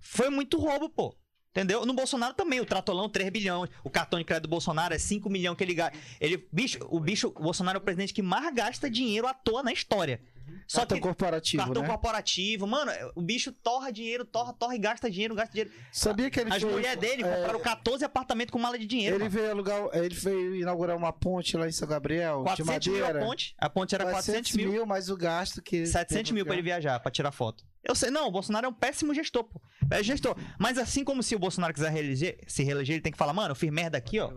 foi 0.00 0.30
muito 0.30 0.58
roubo, 0.58 0.88
pô. 0.88 1.14
Entendeu? 1.50 1.86
No 1.86 1.92
Bolsonaro 1.92 2.34
também, 2.34 2.58
o 2.58 2.66
Tratolão 2.66 3.08
3 3.08 3.30
bilhões, 3.30 3.70
o 3.84 3.90
cartão 3.90 4.18
de 4.18 4.24
crédito 4.24 4.44
do 4.44 4.48
Bolsonaro 4.48 4.92
é 4.92 4.98
5 4.98 5.30
milhões 5.30 5.56
que 5.56 5.62
ele 5.62 5.74
gasta. 5.74 5.96
Ele, 6.20 6.48
bicho, 6.50 6.78
o 6.90 6.98
bicho, 6.98 7.28
o 7.28 7.42
Bolsonaro 7.42 7.78
é 7.78 7.80
o 7.80 7.84
presidente 7.84 8.12
que 8.12 8.22
mais 8.22 8.52
gasta 8.52 8.90
dinheiro 8.90 9.28
à 9.28 9.32
toa 9.32 9.62
na 9.62 9.72
história. 9.72 10.20
Só 10.66 10.80
Cartão 10.80 10.96
que 10.96 11.02
corporativo, 11.02 11.64
cartão 11.64 11.82
né? 11.82 11.88
corporativo, 11.88 12.66
mano, 12.66 12.90
o 13.14 13.22
bicho 13.22 13.52
torra 13.52 13.90
dinheiro, 13.92 14.24
torra, 14.24 14.52
torra 14.52 14.74
e 14.74 14.78
gasta 14.78 15.10
dinheiro, 15.10 15.34
gasta 15.34 15.52
dinheiro. 15.52 15.70
Sabia 15.92 16.30
que 16.30 16.40
ele 16.40 16.52
As 16.52 16.62
mulheres 16.62 16.98
dele 16.98 17.22
é, 17.22 17.36
compraram 17.36 17.60
14 17.60 18.04
apartamentos 18.04 18.52
com 18.52 18.58
mala 18.58 18.78
de 18.78 18.86
dinheiro. 18.86 19.16
Ele 19.16 19.24
mano. 19.24 19.36
veio 19.36 19.50
alugar, 19.50 19.88
ele 19.92 20.14
veio 20.14 20.56
inaugurar 20.56 20.96
uma 20.96 21.12
ponte 21.12 21.56
lá 21.56 21.68
em 21.68 21.72
São 21.72 21.86
Gabriel, 21.86 22.42
400 22.44 22.84
de 22.84 22.90
mil 22.90 22.98
a 22.98 23.06
madeira. 23.06 23.26
ponte. 23.26 23.54
A 23.58 23.70
ponte 23.70 23.94
era 23.94 24.04
400 24.06 24.52
mil. 24.52 24.86
mais 24.86 25.10
o 25.10 25.16
gasto 25.16 25.62
que... 25.62 25.86
700 25.86 26.32
mil 26.32 26.44
pra 26.44 26.54
ele 26.54 26.62
viajar, 26.62 26.98
pra 27.00 27.10
tirar 27.10 27.32
foto. 27.32 27.64
Eu 27.82 27.94
sei, 27.94 28.10
não, 28.10 28.28
o 28.28 28.30
Bolsonaro 28.30 28.66
é 28.66 28.68
um 28.68 28.72
péssimo 28.72 29.12
gestor, 29.12 29.44
pô. 29.44 29.60
É 29.90 30.02
gestor. 30.02 30.34
Mas 30.58 30.78
assim 30.78 31.04
como 31.04 31.22
se 31.22 31.36
o 31.36 31.38
Bolsonaro 31.38 31.74
quiser 31.74 31.90
reeleger, 31.90 32.38
se 32.46 32.62
reeleger, 32.64 32.94
ele 32.94 33.02
tem 33.02 33.12
que 33.12 33.18
falar, 33.18 33.34
mano, 33.34 33.50
eu 33.50 33.56
fiz 33.56 33.70
merda 33.70 33.98
aqui, 33.98 34.18
ó. 34.18 34.32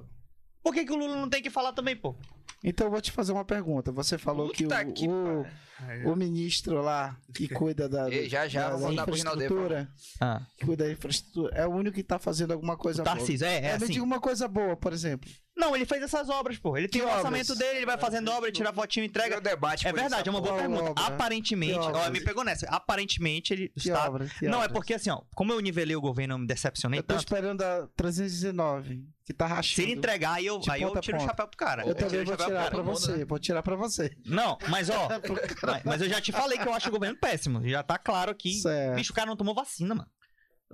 Por 0.61 0.73
que, 0.73 0.83
que 0.83 0.91
o 0.91 0.97
Lula 0.97 1.15
não 1.15 1.29
tem 1.29 1.41
que 1.41 1.49
falar 1.49 1.71
também, 1.71 1.95
pô? 1.95 2.13
Então 2.63 2.87
eu 2.87 2.91
vou 2.91 3.01
te 3.01 3.11
fazer 3.11 3.31
uma 3.31 3.45
pergunta. 3.45 3.91
Você 3.91 4.17
falou 4.17 4.49
que 4.49 4.65
o, 4.65 4.67
Puta 4.69 4.85
que 4.85 5.07
o, 5.07 5.45
o 6.05 6.15
ministro 6.15 6.81
lá 6.81 7.15
que 7.33 7.47
cuida 7.53 7.87
da, 7.87 8.09
Ei, 8.09 8.27
já, 8.27 8.47
já, 8.47 8.69
da, 8.71 8.77
da 8.77 8.93
infraestrutura, 8.93 9.89
Ah, 10.19 10.41
que 10.57 10.65
cuida 10.65 10.85
da 10.85 10.91
infraestrutura, 10.91 11.55
é 11.55 11.65
o 11.67 11.71
único 11.71 11.95
que 11.95 12.03
tá 12.03 12.17
fazendo 12.17 12.53
alguma 12.53 12.75
coisa 12.75 13.01
o 13.01 13.05
boa. 13.05 13.15
Tarcísio, 13.15 13.45
é, 13.45 13.53
é 13.53 13.57
É, 13.57 13.61
me 13.77 13.83
assim. 13.83 13.93
diga 13.93 14.03
uma 14.03 14.19
coisa 14.19 14.47
boa, 14.47 14.75
por 14.75 14.91
exemplo. 14.91 15.29
Não, 15.57 15.75
ele 15.75 15.85
fez 15.85 16.03
essas 16.03 16.29
obras, 16.29 16.57
pô. 16.57 16.77
Ele 16.77 16.87
tem 16.87 17.01
Que 17.01 17.07
o 17.07 17.09
orçamento 17.09 17.51
obras? 17.51 17.57
dele, 17.57 17.77
ele 17.79 17.85
vai 17.85 17.97
fazendo 17.97 18.29
obra, 18.31 18.51
tira 18.51 18.71
fotinho, 18.71 19.05
entrega. 19.05 19.41
Debate 19.41 19.87
É 19.87 19.91
verdade, 19.91 20.29
é 20.29 20.31
uma 20.31 20.39
boa 20.39 20.55
pergunta. 20.55 20.91
obra? 20.91 21.03
Aparentemente, 21.05 21.79
ó, 21.79 22.09
me 22.09 22.21
pegou 22.21 22.43
nessa. 22.43 22.67
Aparentemente 22.67 23.53
ele 23.53 23.69
Que 23.69 23.89
está. 23.89 24.07
obra? 24.07 24.27
Que 24.27 24.47
Não, 24.47 24.63
é 24.63 24.67
porque 24.67 24.93
assim, 24.93 25.09
ó, 25.09 25.21
como 25.35 25.51
eu 25.51 25.59
nivelei 25.59 25.95
o 25.95 26.01
governo, 26.01 26.35
eu 26.35 26.37
me 26.37 26.47
decepcionei 26.47 26.99
Eu 26.99 27.03
tô 27.03 27.13
tanto. 27.15 27.19
esperando 27.25 27.61
a 27.63 27.87
319, 27.95 29.03
que 29.25 29.33
tá 29.33 29.47
Se 29.47 29.53
rachando. 29.53 29.87
ele 29.87 29.97
entregar, 29.97 30.33
aí 30.33 30.45
eu, 30.45 30.61
aí 30.69 30.81
eu 30.81 30.95
tiro 30.99 31.17
o 31.17 31.21
chapéu 31.21 31.47
pro 31.47 31.57
cara. 31.57 31.83
Eu 31.87 31.95
também 31.95 32.23
vou 32.23 32.35
tirar 32.37 32.69
pra 32.71 32.81
você, 32.81 33.11
né? 33.17 33.25
vou 33.25 33.39
tirar 33.39 33.63
pra 33.63 33.75
você. 33.75 34.11
Não, 34.25 34.57
mas 34.69 34.89
ó, 34.89 35.07
mas, 35.63 35.83
mas 35.83 36.01
eu 36.01 36.09
já 36.09 36.21
te 36.21 36.31
falei 36.31 36.57
que 36.57 36.67
eu 36.67 36.73
acho 36.73 36.89
o 36.89 36.91
governo 36.91 37.17
péssimo. 37.19 37.67
Já 37.67 37.81
tá 37.83 37.97
claro 37.97 38.31
aqui. 38.31 38.53
Certo. 38.53 38.95
Bicho, 38.95 39.11
o 39.11 39.15
cara 39.15 39.27
não 39.27 39.35
tomou 39.35 39.55
vacina, 39.55 39.95
mano. 39.95 40.09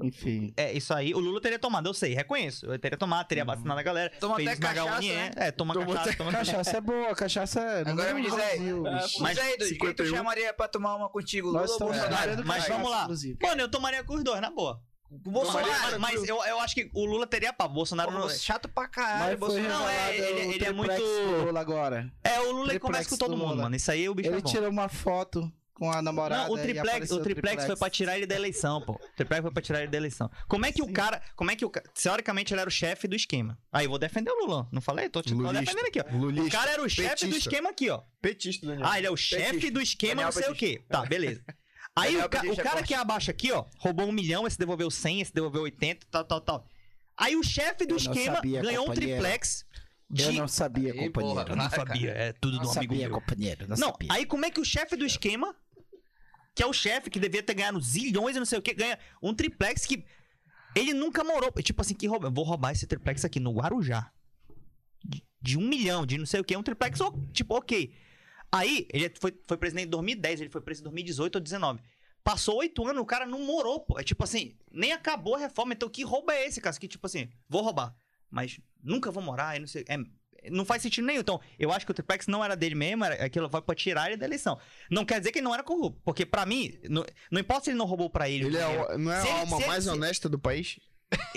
Enfim. 0.01 0.53
É, 0.57 0.73
isso 0.73 0.93
aí, 0.93 1.13
o 1.13 1.19
Lula 1.19 1.39
teria 1.39 1.59
tomado, 1.59 1.87
eu 1.87 1.93
sei, 1.93 2.13
reconheço. 2.15 2.65
Eu 2.65 2.79
teria 2.79 2.97
tomado, 2.97 3.27
teria 3.27 3.45
vacinado 3.45 3.79
a 3.79 3.83
galera. 3.83 4.11
Toma 4.19 4.35
fez 4.37 4.47
até 4.49 4.59
cachaça, 4.59 5.01
né? 5.01 5.31
É, 5.35 5.51
toma 5.51 5.73
Tomou 5.73 5.93
cachaça, 5.95 6.17
toma 6.17 6.31
Cachaça 6.31 6.77
é 6.77 6.81
boa, 6.81 7.15
cachaça 7.15 7.59
é. 7.61 7.89
Agora 7.89 8.13
me 8.13 8.21
diz 8.23 8.33
aí. 8.33 8.59
Bicho. 8.59 8.81
Mas- 8.81 9.17
Mas 9.19 9.37
aí, 9.37 9.51
do 9.57 9.65
que 9.65 9.73
tu 9.75 10.03
51. 10.03 10.15
chamaria 10.15 10.53
pra 10.53 10.67
tomar 10.67 10.95
uma 10.95 11.09
contigo, 11.09 11.47
Lula 11.49 11.61
Nós 11.61 11.69
ou 11.69 11.75
estamos 11.75 11.95
Bolsonaro? 11.97 12.31
Mas 12.45 12.55
cachaça, 12.57 12.73
vamos 12.73 12.91
lá. 12.91 13.03
inclusive. 13.03 13.37
Mano, 13.41 13.61
eu 13.61 13.69
tomaria 13.69 14.03
com 14.03 14.15
os 14.15 14.23
dois, 14.23 14.41
na 14.41 14.49
boa. 14.49 14.81
O 15.11 15.29
Bolsonaro, 15.29 15.67
Tomaria- 15.71 15.99
mas 15.99 16.27
eu, 16.27 16.43
eu 16.43 16.59
acho 16.59 16.73
que 16.73 16.89
o 16.91 17.05
Lula 17.05 17.27
teria 17.27 17.53
papo. 17.53 17.69
O 17.71 17.75
Bolsonaro 17.75 18.11
Pô, 18.11 18.17
não. 18.17 18.29
Chato 18.29 18.67
pra 18.67 18.85
Mas 18.85 18.91
caralho, 18.91 19.37
foi 19.37 19.47
Bolsonaro. 19.47 19.73
Não, 19.83 19.87
é, 19.89 20.07
revelado 20.11 20.13
ele- 20.17 20.23
o 20.23 20.39
ele 20.39 20.55
é 20.55 20.57
triplex 20.65 20.75
muito- 20.75 21.37
do 21.37 21.45
Lula 21.45 21.59
agora. 21.59 22.11
É, 22.23 22.39
o 22.39 22.51
Lula 22.51 22.71
ele 22.71 22.79
conversa 22.79 23.09
com 23.11 23.17
todo 23.17 23.31
do 23.31 23.37
mundo, 23.37 23.61
mano. 23.61 23.75
Isso 23.75 23.91
aí 23.91 24.09
o 24.09 24.15
bicho 24.15 24.29
Ele 24.29 24.37
é 24.37 24.41
bom. 24.41 24.49
tirou 24.49 24.69
uma 24.71 24.89
foto 24.89 25.51
com 25.73 25.91
a 25.91 26.01
namorada. 26.01 26.43
Não, 26.47 26.53
o 26.53 26.57
triplex, 26.57 27.11
o 27.11 27.19
triplex 27.21 27.65
foi 27.65 27.75
pra 27.75 27.89
tirar 27.89 28.15
ele 28.17 28.25
da 28.25 28.35
eleição, 28.35 28.81
pô. 28.81 28.93
O 28.93 28.99
triplex 29.15 29.41
foi 29.41 29.51
pra 29.51 29.61
tirar 29.61 29.79
ele 29.81 29.91
da 29.91 29.97
eleição. 29.97 30.29
Como 30.47 30.65
é 30.65 30.71
que 30.71 30.81
o 30.81 30.91
cara, 30.91 31.21
como 31.35 31.49
é 31.51 31.55
que 31.55 31.65
o 31.65 31.71
teoricamente 31.93 32.53
ele 32.53 32.61
era 32.61 32.67
o 32.67 32.71
chefe 32.71 33.07
do 33.07 33.15
esquema. 33.15 33.57
Aí 33.71 33.85
eu 33.85 33.89
vou 33.89 33.97
defender 33.99 34.31
o 34.31 34.45
Lula, 34.45 34.67
não 34.71 34.81
falei? 34.81 35.09
Tô, 35.09 35.21
te, 35.21 35.29
tô 35.29 35.35
Lulista. 35.35 35.59
defendendo 35.61 35.87
aqui, 35.87 35.99
ó. 35.99 36.15
O 36.15 36.17
Lulista. 36.19 36.51
cara 36.57 36.71
era 36.71 36.83
o 36.83 36.89
chefe 36.89 37.27
do 37.27 37.35
esquema 37.35 37.69
aqui, 37.71 37.89
ó. 37.89 38.01
Petista, 38.21 38.67
Daniel. 38.67 38.87
Ah, 38.87 38.97
ele 38.97 39.07
é 39.07 39.11
o 39.11 39.17
chefe 39.17 39.69
do 39.71 39.81
esquema, 39.81 40.21
Daniel 40.21 40.27
não 40.27 40.31
sei 40.31 40.43
o 40.43 40.55
Petista. 40.55 40.79
quê. 40.79 40.85
Tá, 40.89 41.05
beleza. 41.05 41.43
Aí 41.95 42.17
o, 42.17 42.27
ca- 42.29 42.39
o 42.39 42.41
Petista 42.41 42.63
cara 42.63 42.75
gosta. 42.75 42.87
que 42.87 42.93
é 42.93 42.97
abaixo 42.97 43.29
aqui, 43.31 43.51
ó, 43.51 43.65
roubou 43.77 44.07
um 44.07 44.11
milhão, 44.11 44.47
esse 44.47 44.57
devolveu 44.57 44.89
100, 44.89 45.21
esse 45.21 45.33
devolveu 45.33 45.61
80, 45.63 46.07
tal, 46.09 46.23
tal, 46.25 46.41
tal. 46.41 46.67
Aí 47.17 47.35
o 47.35 47.43
chefe 47.43 47.85
do 47.85 47.93
Eu 47.93 47.97
esquema 47.97 48.35
sabia, 48.37 48.61
ganhou 48.61 48.89
um 48.89 48.93
triplex 48.93 49.63
Eu 50.09 50.31
de... 50.31 50.39
não 50.39 50.47
sabia, 50.47 50.91
Aí, 50.93 50.99
companheiro. 51.09 51.35
porra, 51.35 51.45
Eu 51.51 51.55
não 51.55 51.69
sabia, 51.69 52.09
é 52.11 52.33
tudo 52.33 52.57
Não 52.57 52.63
do 52.63 52.69
amigo 52.71 52.93
sabia, 52.93 53.07
meu. 53.09 53.19
companheiro. 53.19 53.67
Não, 53.67 53.77
Não, 53.77 53.91
sabia. 53.91 54.09
aí 54.11 54.25
como 54.25 54.43
é 54.45 54.49
que 54.49 54.59
o 54.59 54.65
chefe 54.65 54.95
do 54.95 55.05
esquema, 55.05 55.55
que 56.55 56.61
é 56.61 56.65
o 56.65 56.73
chefe 56.73 57.09
que 57.09 57.19
devia 57.19 57.41
ter 57.41 57.53
ganhado 57.53 57.81
zilhões 57.81 58.35
e 58.35 58.39
não 58.39 58.45
sei 58.45 58.59
o 58.59 58.61
que, 58.61 58.73
ganha 58.73 58.97
um 59.21 59.33
triplex 59.33 59.85
que 59.85 60.05
ele 60.75 60.93
nunca 60.93 61.23
morou. 61.23 61.51
Tipo 61.61 61.81
assim, 61.81 61.93
que 61.93 62.07
rouba, 62.07 62.29
vou 62.29 62.43
roubar 62.43 62.71
esse 62.71 62.87
triplex 62.87 63.25
aqui 63.25 63.39
no 63.39 63.53
Guarujá. 63.53 64.11
De, 65.03 65.23
de 65.41 65.57
um 65.57 65.67
milhão, 65.67 66.05
de 66.05 66.17
não 66.17 66.25
sei 66.25 66.39
o 66.39 66.43
que, 66.43 66.55
um 66.55 66.63
triplex, 66.63 66.99
tipo, 67.31 67.55
ok. 67.55 67.93
Aí, 68.51 68.87
ele 68.93 69.11
foi, 69.19 69.33
foi 69.47 69.57
presidente 69.57 69.87
em 69.87 69.89
2010, 69.89 70.41
ele 70.41 70.49
foi 70.49 70.61
presidente 70.61 70.91
em 70.91 70.93
2018 70.93 71.35
ou 71.35 71.41
2019. 71.41 71.81
Passou 72.23 72.57
oito 72.57 72.87
anos, 72.87 73.01
o 73.01 73.05
cara 73.05 73.25
não 73.25 73.39
morou, 73.39 73.81
pô. 73.81 73.99
É 73.99 74.03
tipo 74.03 74.23
assim, 74.23 74.55
nem 74.71 74.93
acabou 74.93 75.35
a 75.35 75.39
reforma. 75.39 75.73
Então, 75.73 75.89
que 75.89 76.03
roubo 76.03 76.31
é 76.31 76.45
esse, 76.45 76.61
cara? 76.61 76.75
Que 76.77 76.87
tipo 76.87 77.05
assim, 77.05 77.29
vou 77.49 77.61
roubar, 77.61 77.93
mas 78.29 78.59
nunca 78.81 79.11
vou 79.11 79.21
morar, 79.21 79.57
e 79.57 79.59
não 79.59 79.67
sei. 79.67 79.83
É, 79.89 79.97
não 80.51 80.65
faz 80.65 80.81
sentido 80.81 81.05
nenhum. 81.05 81.19
Então, 81.21 81.39
eu 81.59 81.71
acho 81.71 81.85
que 81.85 81.91
o 81.91 81.93
triplex 81.95 82.27
não 82.27 82.43
era 82.43 82.55
dele 82.55 82.75
mesmo, 82.75 83.03
era 83.05 83.23
aquilo 83.25 83.49
foi 83.49 83.61
pra 83.61 83.75
tirar 83.75 84.07
ele 84.07 84.17
da 84.17 84.25
eleição. 84.25 84.57
Não 84.89 85.05
quer 85.05 85.19
dizer 85.19 85.31
que 85.31 85.39
ele 85.39 85.45
não 85.45 85.53
era 85.53 85.63
corrupto, 85.63 86.01
porque 86.03 86.25
pra 86.25 86.45
mim, 86.45 86.77
não, 86.89 87.05
não 87.31 87.39
importa 87.41 87.65
se 87.65 87.69
ele 87.71 87.77
não 87.77 87.85
roubou 87.85 88.09
pra 88.09 88.29
ele. 88.29 88.45
Ele 88.45 88.57
é, 88.57 88.97
não 88.97 89.11
é 89.11 89.21
Se 89.21 89.27
a 89.27 89.29
ele- 89.31 89.39
alma 89.39 89.57
ele- 89.57 89.67
mais 89.67 89.83
se- 89.83 89.89
honesta 89.89 90.27
do 90.29 90.39
país? 90.39 90.79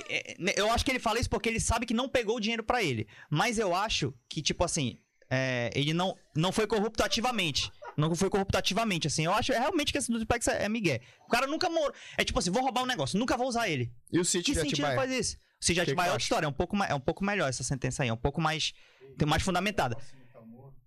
É, 0.09 0.35
né, 0.39 0.52
eu 0.57 0.70
acho 0.70 0.85
que 0.85 0.91
ele 0.91 0.99
fala 0.99 1.18
isso 1.20 1.28
porque 1.28 1.49
ele 1.49 1.60
sabe 1.60 1.85
que 1.86 1.93
não 1.94 2.09
pegou 2.09 2.36
o 2.36 2.41
dinheiro 2.41 2.62
pra 2.65 2.83
ele. 2.83 3.07
Mas 3.31 3.59
eu 3.59 3.75
acho 3.75 4.15
que, 4.28 4.41
tipo 4.41 4.65
assim, 4.65 4.99
é, 5.31 5.70
ele 5.75 5.93
não, 5.93 6.17
não 6.35 6.51
foi 6.52 6.67
corrupto 6.67 7.02
ativamente. 7.02 7.70
Não 7.97 8.15
foi 8.15 8.28
corrupto 8.31 8.57
ativamente, 8.59 9.07
assim. 9.07 9.25
Eu 9.25 9.33
acho 9.33 9.52
realmente 9.52 9.91
que 9.93 9.99
esse 9.99 10.10
do 10.10 10.18
triplex 10.18 10.49
é, 10.49 10.65
é 10.65 10.68
migué. 10.68 11.01
O 11.26 11.28
cara 11.31 11.47
nunca 11.47 11.68
morou. 11.70 11.93
É 12.17 12.25
tipo 12.25 12.39
assim, 12.39 12.51
vou 12.51 12.62
roubar 12.62 12.83
um 12.83 12.86
negócio, 12.86 13.18
nunca 13.18 13.36
vou 13.36 13.49
usar 13.49 13.68
ele. 13.68 13.91
E 14.12 14.18
o 14.20 14.25
sítio 14.25 14.52
Que 14.55 14.60
de 14.60 14.60
sentido 14.68 14.85
Atibaia? 14.86 14.97
faz 15.09 15.10
isso? 15.18 15.36
Se 15.60 15.73
já 15.75 15.85
Que 15.85 15.91
é 15.91 15.94
outra 15.94 16.10
acha? 16.10 16.17
história, 16.18 16.47
é 16.47 16.49
um, 16.49 16.52
pouco 16.52 16.76
mais, 16.76 16.91
é 16.91 16.94
um 16.94 17.01
pouco 17.01 17.25
melhor 17.25 17.49
essa 17.49 17.62
sentença 17.65 18.02
aí, 18.02 18.09
é 18.09 18.12
um 18.12 18.17
pouco 18.17 18.41
mais, 18.41 18.73
tem 19.18 19.26
mais 19.26 19.43
fundamentada. 19.43 19.97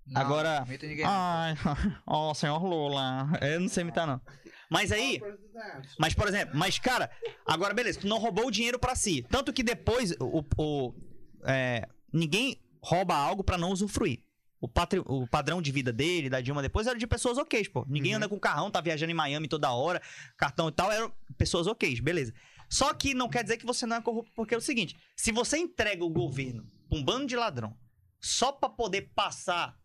Não, 0.08 0.22
Agora- 0.22 0.62
não 0.62 0.68
ninguém, 0.68 1.04
não. 1.06 1.12
Ai, 1.12 1.56
ó, 2.08 2.34
senhor 2.34 2.64
Lula. 2.64 3.30
Eu 3.42 3.60
não 3.60 3.68
sei 3.70 3.82
imitar, 3.82 4.08
não. 4.08 4.20
Mas 4.70 4.92
aí, 4.92 5.20
mas, 6.00 6.14
por 6.14 6.28
exemplo, 6.28 6.58
mas, 6.58 6.80
cara, 6.80 7.10
agora 7.46 7.74
beleza, 7.74 8.00
tu 8.00 8.08
não 8.08 8.18
roubou 8.18 8.48
o 8.48 8.52
dinheiro 8.52 8.80
pra 8.80 8.96
si. 8.96 9.24
Tanto 9.30 9.52
que 9.54 9.62
depois 9.64 10.12
o, 10.20 10.44
o- 10.58 10.94
é, 11.46 11.88
ninguém 12.14 12.60
rouba 12.82 13.16
algo 13.16 13.44
pra 13.44 13.58
não 13.58 13.72
usufruir. 13.72 14.24
o, 14.62 14.68
patri- 14.68 15.02
o 15.06 15.26
padrão 15.28 15.62
de 15.62 15.72
vida 15.72 15.92
dele, 15.94 16.30
da 16.30 16.42
Dilma 16.42 16.62
depois, 16.62 16.86
era 16.88 16.98
de 16.98 17.08
pessoas 17.08 17.38
ok, 17.38 17.68
pô. 17.70 17.86
Ninguém 17.88 18.12
Uhum. 18.12 18.18
anda 18.18 18.28
com 18.30 18.38
carrão, 18.40 18.70
tá 18.70 18.82
viajando 18.82 19.12
em 19.12 19.16
Miami 19.16 19.48
toda 19.48 19.72
hora, 19.72 20.02
cartão 20.38 20.68
e 20.70 20.72
tal, 20.72 20.92
eram 20.92 21.12
pessoas 21.38 21.66
ok, 21.68 22.02
beleza. 22.02 22.34
Só 22.70 22.94
que 22.94 23.14
não 23.14 23.28
quer 23.28 23.42
dizer 23.44 23.58
que 23.58 23.66
você 23.66 23.86
não 23.86 23.96
é 23.98 24.02
corrupto, 24.02 24.32
porque 24.36 24.54
é 24.54 24.58
o 24.58 24.62
seguinte: 24.62 24.96
se 25.16 25.32
você 25.32 25.58
entrega 25.58 26.04
o 26.06 26.10
governo 26.10 26.70
pra 26.88 26.98
um 26.98 27.04
bando 27.04 27.26
de 27.26 27.36
ladrão 27.36 27.76
só 28.20 28.52
pra 28.52 28.70
poder 28.70 29.10
passar 29.16 29.76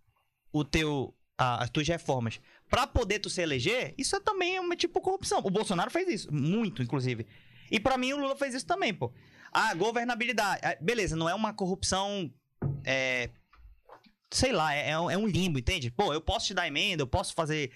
o 0.53 0.65
teu, 0.65 1.15
a- 1.39 1.65
as 1.65 1.71
tuas 1.71 1.89
reformas, 1.89 2.41
pra 2.69 2.87
poder 2.87 3.19
tu 3.21 3.31
se 3.31 3.41
eleger, 3.41 3.95
isso 3.97 4.15
é 4.17 4.21
também 4.21 4.59
uma 4.61 4.77
tipo 4.77 5.01
corrupção. 5.01 5.39
O 5.45 5.51
Bolsonaro 5.51 5.91
fez 5.91 6.09
isso, 6.09 6.33
muito, 6.35 6.83
inclusive. 6.83 7.27
E 7.71 7.81
pra 7.81 7.97
mim 7.97 8.13
o 8.13 8.19
Lula 8.19 8.37
fez 8.37 8.55
isso 8.55 8.67
também, 8.67 8.93
pô. 8.93 9.13
Ah, 9.53 9.73
governabilidade. 9.75 10.61
Beleza, 10.81 11.17
não 11.17 11.29
é 11.29 11.35
uma 11.35 11.55
corrupção. 11.55 12.31
É, 12.85 13.31
sei 14.31 14.53
lá, 14.53 14.75
é, 14.75 14.89
é 14.89 14.93
é 14.93 14.99
um 15.19 15.27
limbo, 15.27 15.59
entende? 15.59 15.91
Pô, 15.91 16.13
eu 16.13 16.21
posso 16.21 16.47
te 16.47 16.55
dar 16.55 16.67
emenda, 16.67 17.03
eu 17.03 17.07
posso 17.07 17.33
fazer. 17.35 17.73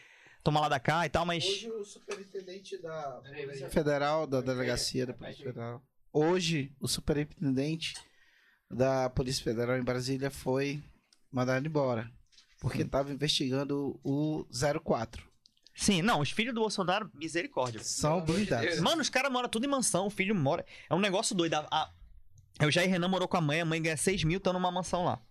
Tomar 0.49 0.61
lá 0.61 0.69
da 0.71 0.81
cá 0.81 1.05
e 1.05 1.11
tal, 1.11 1.27
mas. 1.27 1.45
Hoje 1.45 1.71
o 1.71 1.85
superintendente 1.85 2.81
da 2.81 3.21
Polícia 3.21 3.71
Federal, 3.71 4.27
da 4.27 4.41
Delegacia 4.41 5.07
da 5.07 5.13
Polícia 5.13 5.45
Federal. 5.45 5.83
Hoje, 6.11 6.73
o 6.81 6.89
superintendente 6.89 7.95
da 8.71 9.11
Polícia 9.11 9.45
Federal 9.45 9.77
em 9.77 9.85
Brasília 9.85 10.31
foi 10.31 10.83
mandado 11.31 11.67
embora. 11.67 12.11
Porque 12.61 12.83
estava 12.83 13.13
investigando 13.13 14.01
o 14.03 14.45
04. 14.83 15.23
Sim, 15.77 16.03
não, 16.03 16.21
os 16.21 16.31
filhos 16.31 16.55
do 16.55 16.61
Bolsonaro, 16.61 17.09
misericórdia. 17.15 17.81
São 17.85 18.21
blindados. 18.21 18.81
Mano, 18.81 19.01
os 19.01 19.11
caras 19.11 19.31
moram 19.31 19.49
tudo 19.49 19.65
em 19.65 19.69
mansão, 19.69 20.07
o 20.07 20.11
filho 20.11 20.35
mora. 20.35 20.65
É 20.91 20.95
um 20.95 20.99
negócio 20.99 21.37
doido. 21.37 21.55
A, 21.55 21.69
a... 21.71 22.67
O 22.67 22.71
Jair 22.71 22.91
Renan 22.91 23.07
morou 23.07 23.29
com 23.29 23.37
a 23.37 23.41
mãe, 23.41 23.61
a 23.61 23.65
mãe 23.65 23.81
ganha 23.81 23.97
6 23.97 24.25
mil, 24.25 24.41
tá 24.41 24.53
numa 24.53 24.73
mansão 24.73 25.05
lá. 25.05 25.23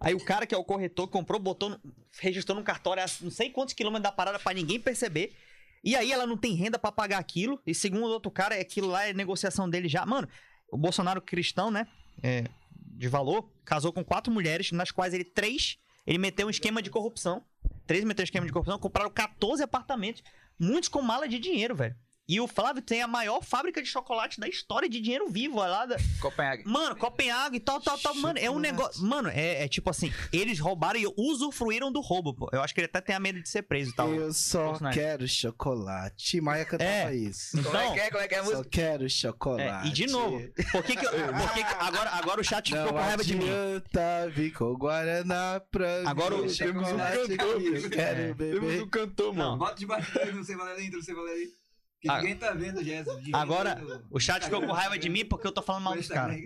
Aí 0.00 0.14
o 0.14 0.24
cara 0.24 0.46
que 0.46 0.54
é 0.54 0.58
o 0.58 0.64
corretor 0.64 1.08
comprou, 1.08 1.40
botou, 1.40 1.76
registrou 2.20 2.56
num 2.56 2.62
cartório 2.62 3.02
não 3.20 3.30
sei 3.30 3.50
quantos 3.50 3.74
quilômetros 3.74 4.04
da 4.04 4.12
parada 4.12 4.38
pra 4.38 4.54
ninguém 4.54 4.78
perceber. 4.78 5.34
E 5.82 5.96
aí 5.96 6.12
ela 6.12 6.26
não 6.26 6.36
tem 6.36 6.54
renda 6.54 6.78
pra 6.78 6.92
pagar 6.92 7.18
aquilo. 7.18 7.60
E 7.66 7.74
segundo 7.74 8.06
o 8.06 8.10
outro 8.10 8.30
cara, 8.30 8.54
aquilo 8.54 8.88
lá 8.88 9.06
é 9.06 9.12
negociação 9.12 9.68
dele 9.68 9.88
já. 9.88 10.06
Mano, 10.06 10.28
o 10.70 10.76
Bolsonaro 10.76 11.20
cristão, 11.20 11.70
né? 11.70 11.86
É, 12.22 12.44
de 12.72 13.08
valor, 13.08 13.50
casou 13.64 13.92
com 13.92 14.04
quatro 14.04 14.32
mulheres, 14.32 14.72
nas 14.72 14.90
quais 14.90 15.14
ele, 15.14 15.24
três, 15.24 15.78
ele 16.06 16.18
meteu 16.18 16.46
um 16.46 16.50
esquema 16.50 16.82
de 16.82 16.90
corrupção. 16.90 17.44
Três 17.86 18.04
meteu 18.04 18.22
um 18.22 18.24
esquema 18.24 18.46
de 18.46 18.52
corrupção, 18.52 18.78
compraram 18.78 19.10
14 19.10 19.62
apartamentos. 19.62 20.22
Muitos 20.58 20.88
com 20.88 21.00
mala 21.00 21.28
de 21.28 21.38
dinheiro, 21.38 21.74
velho. 21.74 21.96
E 22.28 22.40
o 22.40 22.46
Flávio 22.46 22.82
tem 22.82 23.00
a 23.00 23.06
maior 23.08 23.42
fábrica 23.42 23.80
de 23.82 23.88
chocolate 23.88 24.38
da 24.38 24.46
história 24.46 24.86
de 24.88 25.00
dinheiro 25.00 25.28
vivo, 25.30 25.56
lá 25.56 25.86
da, 25.86 25.96
Copenhague. 26.20 26.62
Mano, 26.66 26.94
Copenhague 26.94 27.56
e 27.56 27.60
tal, 27.60 27.80
tal, 27.80 27.98
tal. 27.98 28.14
Mano, 28.16 28.38
é 28.38 28.50
um 28.50 28.58
negócio. 28.58 29.02
Mano, 29.02 29.30
é, 29.30 29.64
é 29.64 29.68
tipo 29.68 29.88
assim, 29.88 30.12
eles 30.32 30.58
roubaram 30.58 31.00
e 31.00 31.06
usufruíram 31.16 31.90
do 31.90 32.00
roubo, 32.00 32.34
pô. 32.34 32.48
Eu 32.52 32.60
acho 32.62 32.74
que 32.74 32.80
ele 32.80 32.86
até 32.86 33.00
tem 33.00 33.18
medo 33.18 33.40
de 33.42 33.48
ser 33.48 33.62
preso 33.62 33.92
e 33.92 33.94
tal. 33.94 34.12
Eu 34.12 34.32
só 34.32 34.74
quero 34.92 35.26
chocolate. 35.26 36.40
Maia 36.40 36.64
cantava 36.64 36.90
É. 36.90 37.14
isso. 37.16 37.62
Como 37.62 37.76
é 37.76 37.80
Então, 37.84 37.94
que 37.94 38.00
é? 38.00 38.10
Como 38.10 38.22
é 38.22 38.28
que 38.28 38.34
é 38.34 38.38
a 38.38 38.44
Só 38.44 38.50
música? 38.50 38.68
quero 38.70 39.04
é, 39.06 39.08
chocolate. 39.08 39.88
e 39.88 39.90
de 39.92 40.06
novo, 40.06 40.40
por 40.72 40.82
que 40.84 40.96
que, 40.96 41.06
por 41.08 41.52
que 41.54 41.64
que- 41.64 41.74
agora, 41.78 42.10
agora 42.10 42.40
o 42.40 42.44
chat 42.44 42.66
ficou 42.68 42.84
Não 42.84 42.92
com 42.92 42.98
raiva 42.98 43.24
de 43.24 43.34
mim? 43.36 43.46
vir 44.34 44.52
com 44.52 44.74
Guaraná 44.74 45.60
pra 45.70 46.02
Agora 46.10 46.36
mim. 46.36 46.44
o- 46.44 46.50
chocolate 46.50 46.72
temos 46.72 46.88
um 46.92 47.36
cantor, 47.36 47.62
eu 47.62 47.90
quero 47.90 48.20
É. 48.20 48.34
beber. 48.34 48.60
Temos 48.60 48.82
um 48.82 48.88
cantor, 48.88 49.32
mano. 49.34 49.50
Não. 49.52 49.58
Bota 49.58 49.74
de 49.76 49.86
baixo 49.86 50.12
não 50.34 50.44
sei 50.44 50.56
valer 50.56 50.84
intro, 50.84 51.02
sei 51.02 51.14
valer 51.14 51.48
Que 52.00 52.08
Ah. 52.08 52.18
ninguém 52.18 52.36
tá 52.36 52.52
vendo, 52.52 52.82
Jéssica. 52.82 53.20
Agora, 53.32 53.80
O 54.10 54.20
chat 54.20 54.44
ficou 54.44 54.60
com 54.60 54.72
raiva 54.72 54.96
de 54.98 55.08
mim 55.08 55.24
porque 55.24 55.46
eu 55.46 55.52
tô 55.52 55.60
falando 55.62 55.82
mal 55.82 55.96
dos 55.96 56.06
caras. 56.08 56.36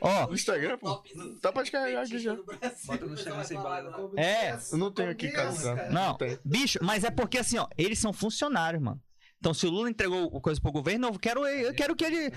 Ó, 0.00 0.26
No 0.28 0.34
Instagram, 0.34 0.78
pô. 0.78 0.96
Tá 1.42 1.52
pra 1.52 1.62
descarregar 1.62 2.04
aqui 2.04 2.18
já. 2.18 2.34
Bota 2.34 3.06
no 3.06 3.14
Instagram 3.14 3.44
sem 3.44 3.56
balela. 3.58 4.10
é. 4.16 4.58
Eu 4.72 4.78
não 4.78 4.90
tenho 4.90 5.10
aqui, 5.10 5.30
cara. 5.30 5.90
Não, 5.90 6.14
tem. 6.16 6.38
bicho, 6.44 6.78
mas 6.82 7.04
é 7.04 7.10
porque 7.10 7.38
assim, 7.38 7.58
ó, 7.58 7.68
eles 7.76 7.98
são 7.98 8.12
funcionários, 8.12 8.82
mano. 8.82 9.00
Então, 9.38 9.52
se 9.52 9.66
o 9.66 9.70
Lula 9.70 9.90
entregou 9.90 10.24
o 10.24 10.40
coisa 10.40 10.60
pro 10.60 10.72
governo, 10.72 11.08
eu 11.08 11.18
quero, 11.18 11.46
eu 11.46 11.74
quero 11.74 11.94
que 11.94 12.04
ele. 12.04 12.32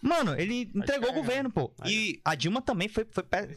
Mano, 0.00 0.38
ele 0.38 0.70
entregou 0.74 1.10
o 1.10 1.14
governo, 1.14 1.50
pô. 1.50 1.74
E 1.84 2.20
a 2.24 2.34
Dilma 2.34 2.62
também 2.62 2.88
foi. 2.88 3.04
foi 3.10 3.22
pe- 3.24 3.56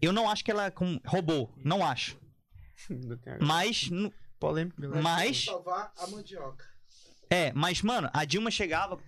Eu 0.00 0.12
não 0.12 0.30
acho 0.30 0.44
que 0.44 0.50
ela 0.50 0.70
com- 0.70 1.00
roubou. 1.04 1.52
Não 1.64 1.84
acho. 1.84 2.16
Mas. 3.40 3.90
Polêmico, 4.38 4.80
galera. 4.80 5.02
Mas. 5.02 5.44
salvar 5.44 5.92
a 5.98 6.06
mandioca. 6.06 6.64
É, 7.30 7.52
mas, 7.54 7.80
mano, 7.82 8.10
a 8.12 8.24
Dilma 8.24 8.50
chegava. 8.50 8.98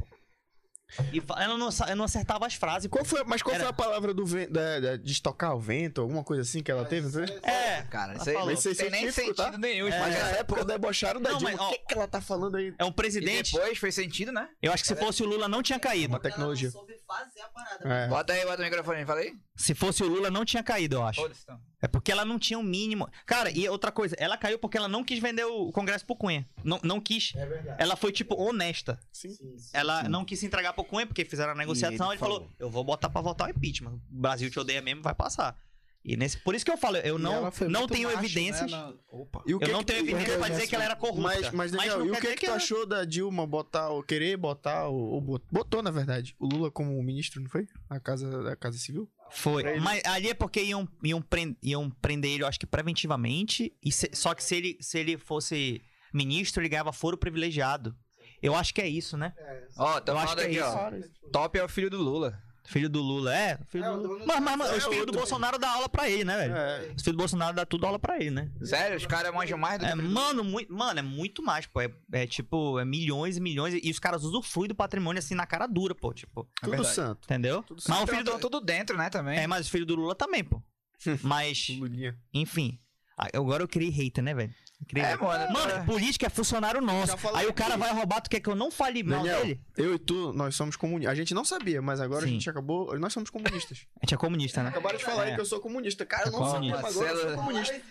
E 1.10 1.22
ela 1.38 1.56
não, 1.56 1.70
não 1.96 2.04
acertava 2.04 2.46
as 2.46 2.52
frases. 2.52 2.86
Qual 2.86 3.02
foi, 3.02 3.24
mas 3.24 3.40
qual 3.42 3.54
Era- 3.54 3.64
foi 3.64 3.70
a 3.70 3.72
palavra 3.72 4.12
do 4.12 4.26
vento, 4.26 4.52
da, 4.52 4.78
da- 4.78 4.96
de 4.98 5.10
estocar 5.10 5.56
o 5.56 5.58
vento, 5.58 6.02
alguma 6.02 6.22
coisa 6.22 6.42
assim 6.42 6.62
que 6.62 6.70
ela 6.70 6.84
teve, 6.84 7.10
foi? 7.10 7.24
É, 7.42 7.80
Cara, 7.90 8.14
isso 8.14 8.28
aí 8.28 8.34
falou. 8.34 8.50
não 8.52 8.58
é 8.58 8.62
tem 8.62 8.90
nem 8.90 9.10
científico, 9.10 9.12
sentido 9.36 9.52
tá? 9.52 9.58
nenhum. 9.58 9.88
É. 9.88 9.98
Mas 9.98 10.14
na 10.18 10.30
é, 10.32 10.40
época 10.40 10.64
debocharam 10.66 11.18
da 11.18 11.30
Não, 11.30 11.38
Dilma. 11.38 11.52
mas, 11.56 11.60
ó, 11.62 11.68
O 11.68 11.72
que, 11.72 11.78
que 11.78 11.94
ela 11.94 12.06
tá 12.06 12.20
falando 12.20 12.56
aí? 12.58 12.74
é 12.78 12.84
um 12.84 12.88
E 12.88 12.92
presidente. 12.92 13.52
depois 13.54 13.78
fez 13.78 13.94
sentido, 13.94 14.32
né? 14.32 14.46
Eu 14.60 14.70
acho 14.70 14.82
que 14.82 14.88
se 14.88 14.94
fosse 14.96 15.22
o 15.22 15.26
Lula 15.26 15.48
não 15.48 15.62
tinha 15.62 15.80
caído. 15.80 16.12
Uma 16.12 16.20
tecnologia. 16.20 16.68
Ela 16.68 16.74
não 16.74 16.80
soube 16.86 17.01
fazer 17.12 17.40
a 17.40 17.48
parada. 17.48 17.94
É. 17.94 18.08
Bota 18.08 18.32
aí, 18.32 18.44
bota 18.44 18.62
o 18.62 18.64
microfone, 18.64 19.04
fala 19.04 19.20
aí. 19.20 19.36
Se 19.54 19.74
fosse 19.74 20.02
o 20.02 20.08
Lula 20.08 20.30
não 20.30 20.44
tinha 20.44 20.62
caído, 20.62 20.96
eu 20.96 21.04
acho. 21.04 21.20
Então. 21.20 21.60
É 21.80 21.88
porque 21.88 22.10
ela 22.12 22.24
não 22.24 22.38
tinha 22.38 22.58
o 22.58 22.62
mínimo. 22.62 23.08
Cara, 23.26 23.50
e 23.50 23.68
outra 23.68 23.90
coisa, 23.90 24.14
ela 24.18 24.36
caiu 24.36 24.58
porque 24.58 24.76
ela 24.76 24.88
não 24.88 25.04
quis 25.04 25.18
vender 25.18 25.44
o 25.44 25.70
Congresso 25.72 26.06
pro 26.06 26.16
Cunha. 26.16 26.48
Não, 26.64 26.80
não 26.82 27.00
quis. 27.00 27.32
É 27.34 27.46
verdade. 27.46 27.82
Ela 27.82 27.96
foi, 27.96 28.12
tipo, 28.12 28.40
honesta. 28.40 28.98
Sim. 29.12 29.30
Sim, 29.30 29.58
sim. 29.58 29.70
Ela 29.72 30.04
não 30.04 30.24
quis 30.24 30.38
se 30.38 30.46
entregar 30.46 30.72
pro 30.72 30.84
Cunha 30.84 31.06
porque 31.06 31.24
fizeram 31.24 31.52
a 31.52 31.56
negociação. 31.56 32.06
ele 32.06 32.14
ele 32.14 32.18
falou: 32.18 32.40
falou. 32.40 32.52
eu 32.58 32.70
vou 32.70 32.84
botar 32.84 33.10
pra 33.10 33.20
votar 33.20 33.48
o 33.48 33.50
impeachment. 33.50 33.94
O 33.94 34.00
Brasil 34.10 34.50
te 34.50 34.58
odeia 34.58 34.80
mesmo, 34.80 35.02
vai 35.02 35.14
passar. 35.14 35.56
E 36.04 36.16
nesse, 36.16 36.36
por 36.38 36.52
isso 36.54 36.64
que 36.64 36.70
eu 36.70 36.76
falo, 36.76 36.96
eu 36.96 37.16
não, 37.16 37.48
não 37.68 37.86
tenho 37.86 38.08
macho, 38.10 38.24
evidências. 38.24 38.68
né, 38.70 38.76
na- 38.76 38.92
Opa. 39.08 39.42
E 39.46 39.54
o 39.54 39.58
Eu 39.62 39.68
não 39.68 39.84
tenho 39.84 40.00
evidência 40.00 40.36
pra 40.36 40.48
dizer 40.48 40.66
que 40.66 40.74
ela 40.74 40.84
era 40.84 40.96
corrupta. 40.96 41.22
Mas, 41.22 41.50
mas, 41.52 41.70
Daniel, 41.70 41.98
não 42.00 42.06
e 42.06 42.10
o 42.10 42.12
quer 42.14 42.20
que, 42.20 42.26
dizer 42.26 42.34
que 42.36 42.46
tu 42.46 42.48
ela- 42.48 42.56
achou 42.56 42.84
da 42.86 43.04
Dilma 43.04 43.46
botar, 43.46 43.88
ou 43.90 44.02
querer 44.02 44.36
botar, 44.36 44.88
ou, 44.88 44.98
ou 44.98 45.20
bot- 45.20 45.44
botou, 45.50 45.80
na 45.80 45.92
verdade, 45.92 46.34
o 46.40 46.46
Lula 46.46 46.70
como 46.72 47.00
ministro, 47.04 47.40
não 47.40 47.48
foi? 47.48 47.66
A 47.88 48.00
Casa, 48.00 48.42
da 48.42 48.56
casa 48.56 48.78
Civil? 48.78 49.08
Foi. 49.30 49.78
Mas 49.78 50.02
ali 50.04 50.28
é 50.30 50.34
porque 50.34 50.60
iam, 50.62 50.88
iam, 51.04 51.22
pren- 51.22 51.56
iam 51.62 51.88
prender 51.88 52.32
ele, 52.32 52.42
eu 52.42 52.48
acho 52.48 52.58
que 52.58 52.66
preventivamente. 52.66 53.72
E 53.82 53.92
se- 53.92 54.10
só 54.12 54.34
que 54.34 54.42
se 54.42 54.56
ele, 54.56 54.76
se 54.80 54.98
ele 54.98 55.16
fosse 55.16 55.80
ministro, 56.12 56.60
ele 56.62 56.68
ganhava 56.68 56.92
foro 56.92 57.16
privilegiado. 57.16 57.94
Eu 58.42 58.56
acho 58.56 58.74
que 58.74 58.80
é 58.80 58.88
isso, 58.88 59.16
né? 59.16 59.32
É, 59.38 60.00
tô 60.00 60.12
Eu 60.12 60.18
acho 60.18 60.34
que 60.34 60.40
é 60.42 60.46
aqui, 60.46 60.56
isso. 60.56 60.66
ó. 60.66 61.30
Top 61.30 61.56
é 61.56 61.64
o 61.64 61.68
filho 61.68 61.88
do 61.88 61.98
Lula. 62.02 62.36
Filho 62.64 62.88
do 62.88 63.02
Lula, 63.02 63.34
é. 63.34 63.58
Filho 63.66 63.84
É, 63.84 63.90
do 63.90 63.96
Lula. 64.06 64.24
Mas, 64.26 64.36
do- 64.38 64.42
mas, 64.42 64.56
mas 64.58 64.70
é 64.70 64.76
os 64.76 64.84
filhos 64.86 65.06
do. 65.06 65.12
Bolsonaro 65.12 65.58
dá 65.58 65.70
aula 65.72 65.88
pra 65.88 66.08
ele, 66.08 66.24
né, 66.24 66.36
velho? 66.36 66.54
É. 66.56 66.78
Os 66.96 67.02
filhos 67.02 67.04
do 67.04 67.16
Bolsonaro 67.16 67.56
dá 67.56 67.66
tudo 67.66 67.84
aula 67.86 67.98
pra 67.98 68.16
ele, 68.18 68.30
né? 68.30 68.50
Sério, 68.62 68.96
os 68.96 69.04
caras 69.04 69.34
manjam 69.34 69.58
mais 69.58 69.78
do 69.80 69.84
que 69.86 69.90
É, 69.92 69.96
do 69.96 70.02
mano, 70.02 70.44
muito, 70.44 70.72
mano, 70.72 70.98
é 71.00 71.02
muito 71.02 71.42
mais, 71.42 71.66
pô. 71.66 71.80
É, 71.80 71.90
é 72.12 72.26
tipo, 72.26 72.78
é 72.78 72.84
milhões 72.84 73.36
e 73.36 73.40
milhões. 73.40 73.74
E 73.82 73.90
os 73.90 73.98
caras 73.98 74.22
usufruem 74.22 74.68
do 74.68 74.74
patrimônio 74.74 75.18
assim 75.18 75.34
na 75.34 75.44
cara 75.46 75.66
dura, 75.66 75.94
pô. 75.94 76.12
Tipo, 76.14 76.48
Tudo 76.60 76.70
verdade. 76.70 76.94
santo. 76.94 77.24
entendeu? 77.24 77.62
Tudo 77.64 77.82
Mas 77.88 77.98
o 77.98 78.02
Então, 78.02 78.14
filho 78.14 78.24
tão 78.24 78.34
do. 78.38 78.40
tudo 78.40 78.60
dentro, 78.60 78.96
né, 78.96 79.10
também. 79.10 79.38
É, 79.38 79.46
mas 79.46 79.66
o 79.66 79.70
filho 79.70 79.84
do 79.86 79.94
Lula 79.96 80.14
também, 80.14 80.44
pô. 80.44 80.62
Mas, 81.22 81.66
Lulinha. 81.68 82.16
enfim. 82.32 82.78
Ah, 83.18 83.26
Agora 83.34 83.62
eu 83.62 83.68
criei 83.68 83.90
hater, 83.90 84.22
né, 84.22 84.32
velho? 84.34 84.54
Criei 84.88 85.06
É, 85.06 85.16
mano. 85.16 85.52
Mano, 85.52 85.84
política 85.86 86.26
é 86.26 86.30
funcionário 86.30 86.80
nosso. 86.80 87.16
Aí 87.34 87.46
o 87.46 87.52
cara 87.52 87.76
vai 87.76 87.92
roubar, 87.92 88.20
tu 88.20 88.28
quer 88.30 88.40
que 88.40 88.48
eu 88.48 88.54
não 88.54 88.70
fale 88.70 89.02
mal 89.02 89.18
Daniel, 89.22 89.40
dele? 89.42 89.60
eu 89.76 89.94
e 89.94 89.98
tu, 89.98 90.32
nós 90.32 90.54
somos 90.56 90.76
comunistas. 90.76 91.12
A 91.12 91.14
gente 91.14 91.34
não 91.34 91.44
sabia, 91.44 91.80
mas 91.80 92.00
agora 92.00 92.22
Sim. 92.22 92.28
a 92.28 92.32
gente 92.32 92.50
acabou. 92.50 92.98
Nós 92.98 93.12
somos 93.12 93.30
comunistas. 93.30 93.86
A 94.00 94.04
gente 94.04 94.14
é 94.14 94.16
comunista, 94.16 94.62
né? 94.62 94.70
Acabaram 94.70 94.98
de 94.98 95.04
falar 95.04 95.26
É. 95.26 95.28
aí 95.30 95.34
que 95.34 95.40
eu 95.40 95.46
sou 95.46 95.60
comunista. 95.60 96.04
Cara, 96.04 96.28
eu 96.28 96.32
não 96.32 96.46
É 96.46 96.50
sabia, 96.50 96.76
mas 96.80 96.96
agora 96.96 97.12
eu 97.12 97.28
sou 97.28 97.36
comunista. 97.36 97.74
Aí. 97.74 97.82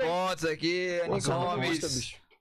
Pontes 0.00 0.44
aqui, 0.44 1.00
Pô, 1.06 1.20
sou 1.20 1.34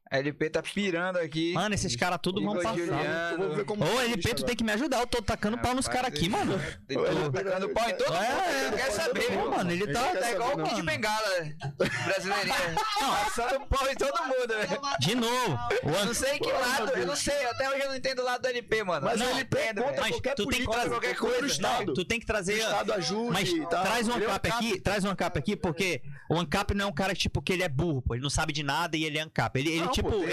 bicho. 0.10 0.18
LP 0.18 0.50
tá 0.50 0.62
pirando 0.62 1.18
aqui. 1.18 1.54
Mano, 1.54 1.76
esses 1.76 1.96
caras 1.96 2.20
tudo 2.22 2.44
vão 2.44 2.56
passar. 2.56 2.76
Juliano. 2.76 3.44
Eu 3.44 3.96
Ô, 3.96 4.02
LP, 4.02 4.22
tu 4.22 4.28
agora. 4.30 4.46
tem 4.46 4.56
que 4.56 4.64
me 4.64 4.72
ajudar. 4.74 5.00
Eu 5.00 5.08
tô 5.08 5.22
tacando 5.22 5.58
pau 5.58 5.74
nos 5.74 5.88
caras 5.88 6.08
aqui, 6.08 6.30
mano. 6.30 6.60
Ele 6.90 7.02
tá 7.02 7.32
tacando 7.32 7.70
pau 7.70 7.90
em 7.90 7.96
todo 7.96 8.14
mundo. 8.14 8.24
É, 8.24 8.68
ele 8.68 8.78
quer 8.78 8.92
saber, 8.92 9.28
Pô, 9.28 9.50
mano, 9.50 9.72
ele 9.72 9.88
tá. 9.88 10.08
Tá 10.18 10.32
igual 10.32 10.58
o 10.58 10.64
Kid. 10.64 10.82
Bengala, 10.82 11.28
brasileirinha. 12.06 12.56
Passando 13.00 13.66
pau 13.68 13.90
em 13.90 13.96
todo 13.96 14.24
mundo, 14.24 14.48
velho. 14.48 14.82
De 15.00 15.16
novo. 15.16 15.60
O 15.84 15.90
Eu 15.90 16.06
não 16.06 16.14
sei 16.14 16.40
que 16.40 16.52
lado, 16.52 16.92
eu 16.92 17.08
não 17.08 17.16
sei, 17.16 17.46
até 17.46 17.70
hoje 17.70 17.82
eu 17.82 17.90
não 17.90 17.96
entendo 17.96 18.20
o 18.20 18.26
lado 18.26 18.42
do 18.42 18.48
LP, 18.48 18.84
mano. 18.84 19.06
Mas 19.06 19.20
não 19.20 19.28
o 19.28 19.30
LP 19.32 19.58
entendo, 19.60 19.84
contra. 19.84 20.02
Mas 20.02 20.12
qualquer 20.12 20.36
tu 20.36 20.48
tem 20.48 20.62
que 20.62 20.72
trazer 20.72 20.90
qualquer 20.90 21.12
o 21.12 21.18
coisa. 21.18 21.46
Estado. 21.46 21.94
Tu 21.94 22.06
tem 22.06 22.20
que 22.20 22.26
O 22.26 22.28
trazer. 22.28 22.58
Estado 22.58 22.94
ajude 22.94 23.32
Mas 23.32 23.52
traz 23.70 24.08
um 24.08 24.12
é 24.14 24.16
ANCAP 24.16 24.50
aqui, 24.50 24.82
traz 24.82 25.04
um 25.04 25.10
ANCAP 25.10 25.38
aqui, 25.40 25.56
porque 25.56 26.02
o 26.30 26.40
ANCAP 26.40 26.74
não 26.74 26.86
é 26.86 26.88
um 26.88 26.94
cara 26.94 27.14
tipo 27.14 27.42
que 27.42 27.54
ele 27.54 27.64
é 27.64 27.70
burro, 27.70 28.02
pô. 28.02 28.16
Ele 28.16 28.24
não 28.24 28.30
sabe 28.30 28.54
de 28.54 28.64
nada 28.64 28.96
e 28.98 29.04
ele 29.04 29.18
é 29.18 29.22
ANCAP. 29.22 29.60
Ele, 29.60 29.72
tipo, 30.02 30.24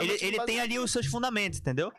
ele, 0.00 0.18
ele 0.20 0.36
tem 0.44 0.60
ali 0.60 0.78
os 0.78 0.90
seus 0.90 1.06
fundamentos, 1.06 1.58
entendeu? 1.58 1.92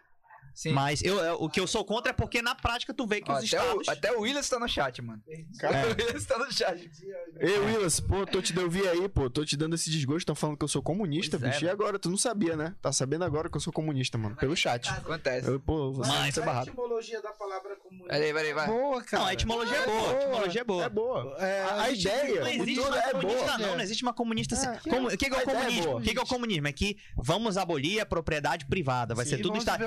Sim. 0.60 0.74
Mas 0.74 1.02
eu, 1.02 1.18
eu- 1.20 1.36
o 1.42 1.50
que 1.50 1.58
eu 1.58 1.66
sou 1.66 1.86
contra 1.86 2.10
é 2.10 2.14
porque 2.14 2.42
na 2.42 2.54
prática 2.54 2.94
tu 2.94 3.08
vê 3.08 3.22
que 3.22 3.32
Ó, 3.32 3.36
os 3.36 3.38
até, 3.38 3.46
estados. 3.46 3.88
o, 3.88 3.92
até 3.92 4.12
o 4.12 4.20
Willis 4.22 4.50
tá 4.50 4.60
no 4.60 4.68
chat, 4.68 5.02
mano. 5.02 5.22
Cara, 5.58 5.88
O 5.88 5.90
Willis 5.92 6.26
tá 6.26 6.38
no 6.38 6.52
chat. 6.52 6.92
Ei, 7.40 7.60
Willis, 7.60 8.02
pô, 8.02 8.26
tô 8.26 8.42
te 8.42 8.52
dando 8.52 8.70
vi 8.70 8.86
aí, 8.86 9.08
pô, 9.08 9.30
tô 9.30 9.46
te 9.46 9.56
dando 9.56 9.76
esse 9.76 9.90
desgosto, 9.90 10.26
tão 10.26 10.36
falando 10.36 10.58
que 10.58 10.64
eu 10.66 10.68
sou 10.68 10.82
comunista, 10.84 11.40
Pois 11.40 11.50
é, 11.50 11.54
bicho. 11.54 11.66
e 11.66 11.70
agora? 11.70 11.98
Tu 11.98 12.10
não 12.10 12.18
sabia, 12.18 12.58
né? 12.58 12.76
Tá 12.82 12.92
sabendo 12.92 13.24
agora 13.24 13.50
que 13.50 13.56
eu 13.56 13.62
sou 13.62 13.72
comunista, 13.72 14.18
mano, 14.18 14.36
pelo 14.36 14.54
chat. 14.54 14.90
Acontece. 14.90 15.48
Eu, 15.50 15.62
pô, 15.62 15.94
você 15.94 16.10
Mas- 16.10 16.20
vai 16.20 16.32
ser 16.34 16.42
a 16.42 16.46
barrado. 16.46 16.68
etimologia 16.68 17.22
da 17.22 17.32
palavra 17.32 17.78
comunista. 17.78 18.10
Peraí, 18.14 18.34
peraí, 18.34 18.54
vai. 18.54 18.68
Boa, 18.68 19.02
cara. 19.04 19.24
Não, 19.24 19.30
a 19.30 19.34
etimologia 19.34 19.78
é 19.78 19.86
boa. 19.86 20.10
A 20.12 20.22
etimologia 20.22 20.62
é 20.62 20.64
boa. 20.66 20.84
É 20.84 20.90
boa. 20.90 21.36
É, 21.40 21.62
A, 21.64 21.82
a 21.84 21.90
ideia, 21.90 22.42
Não 22.42 22.48
existe 22.50 22.80
o 22.80 22.84
uma 22.88 22.98
é 22.98 23.12
comunista, 23.12 23.46
boa. 23.46 23.58
não. 23.60 23.76
Não 23.78 23.82
existe 23.84 24.04
uma 24.04 24.14
comunista. 24.14 24.56
assim. 24.56 24.68
É. 24.68 24.90
Como- 24.90 25.08
O 25.08 25.18
que, 25.18 25.30
que 25.30 25.34
é 25.34 25.38
o 25.38 25.42
é 25.42 25.46
comunismo? 25.46 25.84
boa. 25.86 26.00
o 26.00 26.02
que, 26.04 26.12
que 26.14 26.20
é 26.20 26.22
o 26.22 26.28
comunismo? 26.28 26.68
É 26.68 26.72
que 26.74 26.98
vamos 27.16 27.56
abolir 27.58 28.02
a 28.02 28.06
propriedade 28.06 28.66
privada. 28.66 29.16
Vai 29.16 29.24
Sim, 29.26 29.32
ser 29.32 29.38
tudo 29.38 29.50
vamos 29.54 29.60
Estado. 29.64 29.80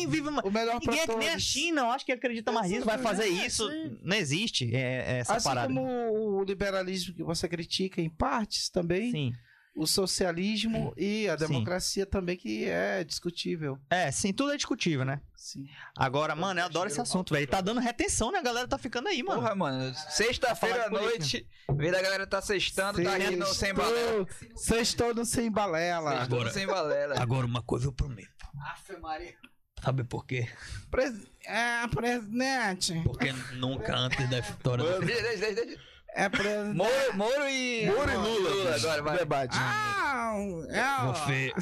Ninguém 0.00 0.06
vive 0.06 0.28
uma. 0.28 0.42
O 0.46 0.50
melhor 0.50 0.80
pra 0.80 0.92
Ninguém 0.92 1.00
é 1.00 1.06
que 1.06 1.16
nem 1.16 1.28
a. 1.30 1.38
China, 1.38 1.80
eu 1.82 1.90
acho 1.90 2.04
que 2.04 2.12
acredita 2.12 2.52
mais 2.52 2.70
nisso, 2.70 2.84
vai 2.84 2.98
fazer 2.98 3.26
isso. 3.26 3.68
Não 4.02 4.16
existe 4.16 4.74
é, 4.74 5.14
é 5.16 5.18
essa 5.18 5.34
Assim 5.36 5.44
parada. 5.48 5.68
como 5.68 5.82
o 5.82 6.44
liberalismo 6.44 7.14
que 7.14 7.22
você 7.22 7.48
critica 7.48 8.00
em 8.00 8.08
partes 8.10 8.68
também, 8.68 9.10
Sim. 9.10 9.32
o 9.74 9.86
socialismo 9.86 10.92
e 10.96 11.28
a 11.28 11.38
Sim. 11.38 11.46
democracia 11.46 12.04
também 12.06 12.36
que 12.36 12.64
é 12.64 13.02
discutível. 13.04 13.78
É, 13.88 14.10
sim, 14.10 14.32
tudo 14.32 14.52
é 14.52 14.56
discutível, 14.56 15.04
né? 15.04 15.20
Sim. 15.34 15.66
Agora, 15.96 16.34
mano, 16.36 16.60
eu 16.60 16.64
adoro 16.66 16.88
esse 16.88 17.00
assunto, 17.00 17.32
velho. 17.32 17.46
Tá 17.46 17.60
dando 17.60 17.80
retenção, 17.80 18.30
né? 18.30 18.38
A 18.38 18.42
galera 18.42 18.68
tá 18.68 18.76
ficando 18.76 19.08
aí, 19.08 19.22
mano. 19.22 19.40
Porra, 19.40 19.54
mano. 19.54 19.94
Sexta-feira 20.10 20.86
à 20.86 20.90
noite, 20.90 21.46
a 21.68 21.72
vida 21.72 21.92
da 21.92 22.02
galera 22.02 22.26
tá 22.26 22.42
sextando, 22.42 23.02
tá 23.02 23.14
aqui 23.16 23.36
no 23.36 23.46
Sem 23.46 23.72
Balela. 23.72 24.26
Sextou 24.54 25.14
no 25.14 25.24
Sem 25.24 25.50
Balela. 25.50 26.18
Sextou 26.18 26.44
no 26.44 26.50
Sem 26.50 26.66
Balela. 26.66 27.20
Agora, 27.20 27.46
uma 27.46 27.62
coisa 27.62 27.86
eu 27.86 27.92
prometo. 27.92 28.28
Afe 28.72 28.96
Maria. 28.98 29.34
Sabe 29.82 30.04
por 30.04 30.26
quê? 30.26 30.48
Pres- 30.90 31.26
É, 31.46 31.86
presidente. 31.88 33.00
Porque 33.02 33.32
nunca 33.54 33.96
antes 33.96 34.28
da 34.28 34.38
história 34.40 34.84
do 34.84 35.06
Deixa, 35.06 35.22
deixa, 35.22 35.54
deixa. 35.54 35.80
É 36.14 36.28
presidente. 36.28 36.76
Moro, 36.76 37.16
Moro 37.16 37.48
e. 37.48 37.86
Moro 37.86 38.10
e 38.10 38.16
Lula. 38.16 38.74
agora, 38.76 39.02
vai. 39.02 39.18
Debate. 39.18 39.56
Ah, 39.58 40.34
é, 40.68 41.06
Você, 41.06 41.52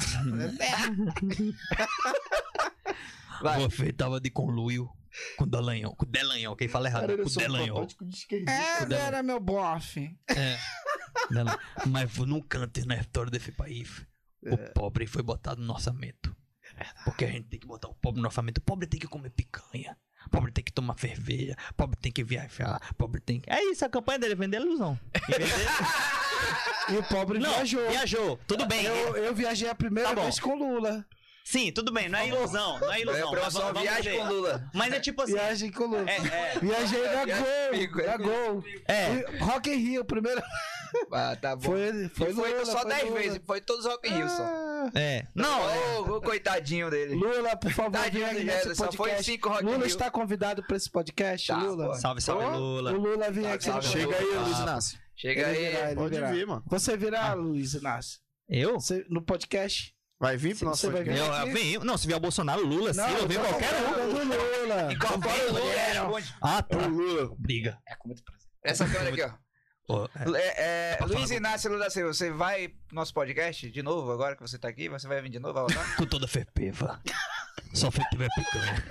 Vai. 3.41 3.59
você 3.61 3.93
tava 3.93 4.19
de 4.19 4.29
conluio 4.29 4.89
com 5.37 5.45
o 5.45 5.47
Dallagnol. 5.47 5.95
Com 5.95 6.05
o 6.05 6.09
Delanhol, 6.09 6.55
quem 6.55 6.67
fala 6.67 6.87
errado. 6.89 7.01
Cara, 7.01 7.15
com 7.15 7.21
eu 7.21 7.27
o 7.27 7.29
Delanhol. 7.29 7.75
protótipo 7.77 8.05
de 8.05 8.15
esquerdista. 8.15 8.51
é, 8.51 8.83
ele 8.83 8.95
era 8.95 9.23
meu 9.23 9.39
bofe. 9.39 10.17
É. 10.27 10.57
Mas 11.87 12.17
nunca 12.17 12.57
antes 12.59 12.85
na 12.85 12.95
história 12.97 13.31
desse 13.31 13.51
país 13.51 14.05
o 14.43 14.57
pobre 14.73 15.07
foi 15.07 15.23
botado 15.23 15.61
no 15.61 15.73
orçamento. 15.73 16.35
Porque 17.05 17.25
a 17.25 17.27
gente 17.31 17.47
tem 17.47 17.59
que 17.59 17.67
botar 17.67 17.87
o 17.89 17.93
pobre 17.95 18.21
no 18.21 18.27
orçamento. 18.27 18.57
O 18.57 18.61
pobre 18.61 18.87
tem 18.87 18.99
que 18.99 19.07
comer 19.07 19.29
picanha. 19.29 19.97
O 20.25 20.29
pobre 20.29 20.51
tem 20.51 20.63
que 20.63 20.71
tomar 20.73 20.97
cerveja. 20.99 21.55
O 21.71 21.73
pobre 21.75 21.97
tem 21.97 22.11
que 22.11 22.23
viajar. 22.23 22.79
O 22.91 22.95
pobre 22.95 23.21
tem 23.21 23.39
que. 23.39 23.49
É 23.51 23.63
isso, 23.71 23.85
a 23.85 23.89
campanha 23.89 24.19
dele 24.19 24.33
é 24.33 24.35
vender 24.35 24.57
ilusão. 24.61 24.99
E 25.15 25.31
vender- 25.31 25.67
E 26.89 26.97
o 26.97 27.03
pobre 27.03 27.39
Não, 27.39 27.49
viajou. 27.53 27.89
viajou. 27.89 28.39
Tudo 28.47 28.65
bem. 28.65 28.83
Eu, 28.85 29.15
eu 29.15 29.33
viajei 29.33 29.69
a 29.69 29.75
primeira 29.75 30.13
Tá 30.13 30.21
vez 30.21 30.39
com 30.39 30.55
Lula. 30.55 31.05
Sim, 31.43 31.71
tudo 31.71 31.91
bem. 31.91 32.07
Não 32.09 32.19
é 32.19 32.27
ilusão. 32.27 32.79
Não 32.79 32.93
é 32.93 32.97
É 32.97 33.01
ilusão. 33.01 33.21
mas 33.21 33.31
promoção 33.31 33.61
vamos- 33.61 33.73
vamos 33.73 33.81
viagem 33.89 34.11
ver. 34.13 34.19
com 34.19 34.27
Lula. 34.33 34.69
Mas 34.73 34.93
é 34.93 34.99
tipo 34.99 35.21
assim. 35.23 35.33
Viagem 35.33 35.71
com 35.71 35.85
Lula. 35.85 36.05
É, 36.09 36.15
é. 36.17 36.59
Viajei 36.59 37.03
na 37.03 37.25
Gol. 37.25 37.45
é 38.03 38.07
Na 38.07 38.17
Gol. 38.17 38.63
É. 38.87 39.37
Rock 39.39 39.69
in 39.71 39.75
Rio, 39.77 40.05
primeiro. 40.05 40.41
Ah, 41.11 41.35
tá 41.39 41.55
bom. 41.55 41.61
Foi, 41.63 42.09
foi, 42.09 42.29
E 42.31 42.33
foi 42.33 42.49
Lula. 42.51 42.65
só 42.65 42.79
foi 42.81 42.89
10 42.89 43.03
Lula. 43.09 43.19
vezes, 43.19 43.41
foi 43.45 43.61
todos 43.61 43.85
Rock 43.85 44.09
in 44.09 44.13
Rio 44.15 44.29
só. 44.29 44.43
Ah, 44.43 44.89
É. 44.95 45.27
Não, 45.35 45.69
é. 45.69 45.99
Ô, 45.99 46.15
ô, 46.17 46.21
coitadinho 46.21 46.89
dele. 46.89 47.13
Lula, 47.15 47.55
por 47.57 47.71
favor, 47.71 47.99
vem 48.11 48.23
aqui 48.25 48.43
nesse 48.43 48.75
só 48.75 48.85
foi 48.91 48.97
podcast. 48.97 49.23
5 49.31 49.49
Rock 49.49 49.63
Lula 49.65 49.77
Rio. 49.77 49.85
está 49.87 50.09
convidado 50.11 50.63
para 50.65 50.77
esse 50.77 50.89
podcast, 50.89 51.47
Tá, 51.47 51.57
Lula. 51.57 51.87
pô. 51.87 51.93
Salve, 51.95 52.21
salve, 52.21 52.45
Lula. 52.57 52.91
O 52.93 52.97
Lula 52.97 53.29
vem 53.31 53.51
aqui. 53.51 53.65
salve, 53.65 53.87
Chega 53.87 54.15
aí, 54.15 54.23
podcast. 54.25 54.43
Luiz 54.45 54.59
Inácio. 54.59 54.99
Chega 55.15 55.47
aí. 55.47 55.95
Pode 55.95 56.15
virá. 56.15 56.31
vir, 56.31 56.47
mano. 56.47 56.63
Você 56.67 56.95
virá, 56.97 57.33
Luiz 57.33 57.73
Inácio. 57.73 58.19
Eu? 58.47 58.77
No 59.09 59.21
podcast? 59.23 59.93
Vai 60.19 60.35
vir 60.35 60.55
pro 60.55 60.65
nosso 60.65 60.81
Você 60.81 60.91
vai 60.91 61.03
podcast. 61.03 61.29
vir. 61.29 61.37
Eu, 61.37 61.47
eu 61.47 61.53
venho. 61.53 61.83
Não, 61.85 61.97
se 61.97 62.05
vier 62.05 62.17
o 62.17 62.19
Bolsonaro, 62.19 62.65
Lula, 62.65 62.93
sim, 62.93 62.99
eu 62.99 63.27
venho 63.27 63.41
tô 63.41 63.47
qualquer 63.47 63.73
um. 63.73 64.09
do 64.09 64.63
Lula. 64.63 64.93
Incorpora 64.93 65.49
o 65.49 65.53
Lula. 65.53 66.21
Ah, 66.41 66.61
tá. 66.61 66.77
Ô, 66.77 66.87
Lula. 66.87 67.35
Briga. 67.39 67.77
É 67.87 67.95
com 67.95 68.09
muito 68.09 68.23
prazer. 68.23 68.47
Essa 68.63 68.85
câmera 68.85 69.09
aqui, 69.09 69.23
ó. 69.23 69.49
Ó, 69.91 70.07
é. 70.35 70.39
É, 70.39 70.97
é, 71.01 71.05
Luiz 71.05 71.31
Inácio 71.31 71.71
Lula 71.71 71.85
da 71.85 71.89
Silva, 71.89 72.13
você 72.13 72.29
vai 72.31 72.67
pro 72.67 72.95
nosso 72.95 73.11
podcast 73.13 73.71
de 73.71 73.81
novo, 73.81 74.11
agora 74.11 74.35
que 74.35 74.41
você 74.41 74.59
tá 74.59 74.67
aqui? 74.67 74.87
Você 74.89 75.07
vai 75.07 75.19
vir 75.21 75.29
de 75.29 75.39
novo? 75.39 75.53
Vai 75.53 75.63
voltar? 75.63 75.95
Tu 75.95 76.05
toda 76.05 76.27
ferpeva. 76.27 77.01
Só 77.73 77.89
se 77.89 77.99
tiver 78.09 78.27
picanha. 78.35 78.85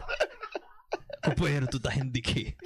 Companheiro, 1.25 1.67
tu 1.69 1.79
tá 1.79 1.91
rindo 1.91 2.11
de 2.11 2.21
quê? 2.23 2.57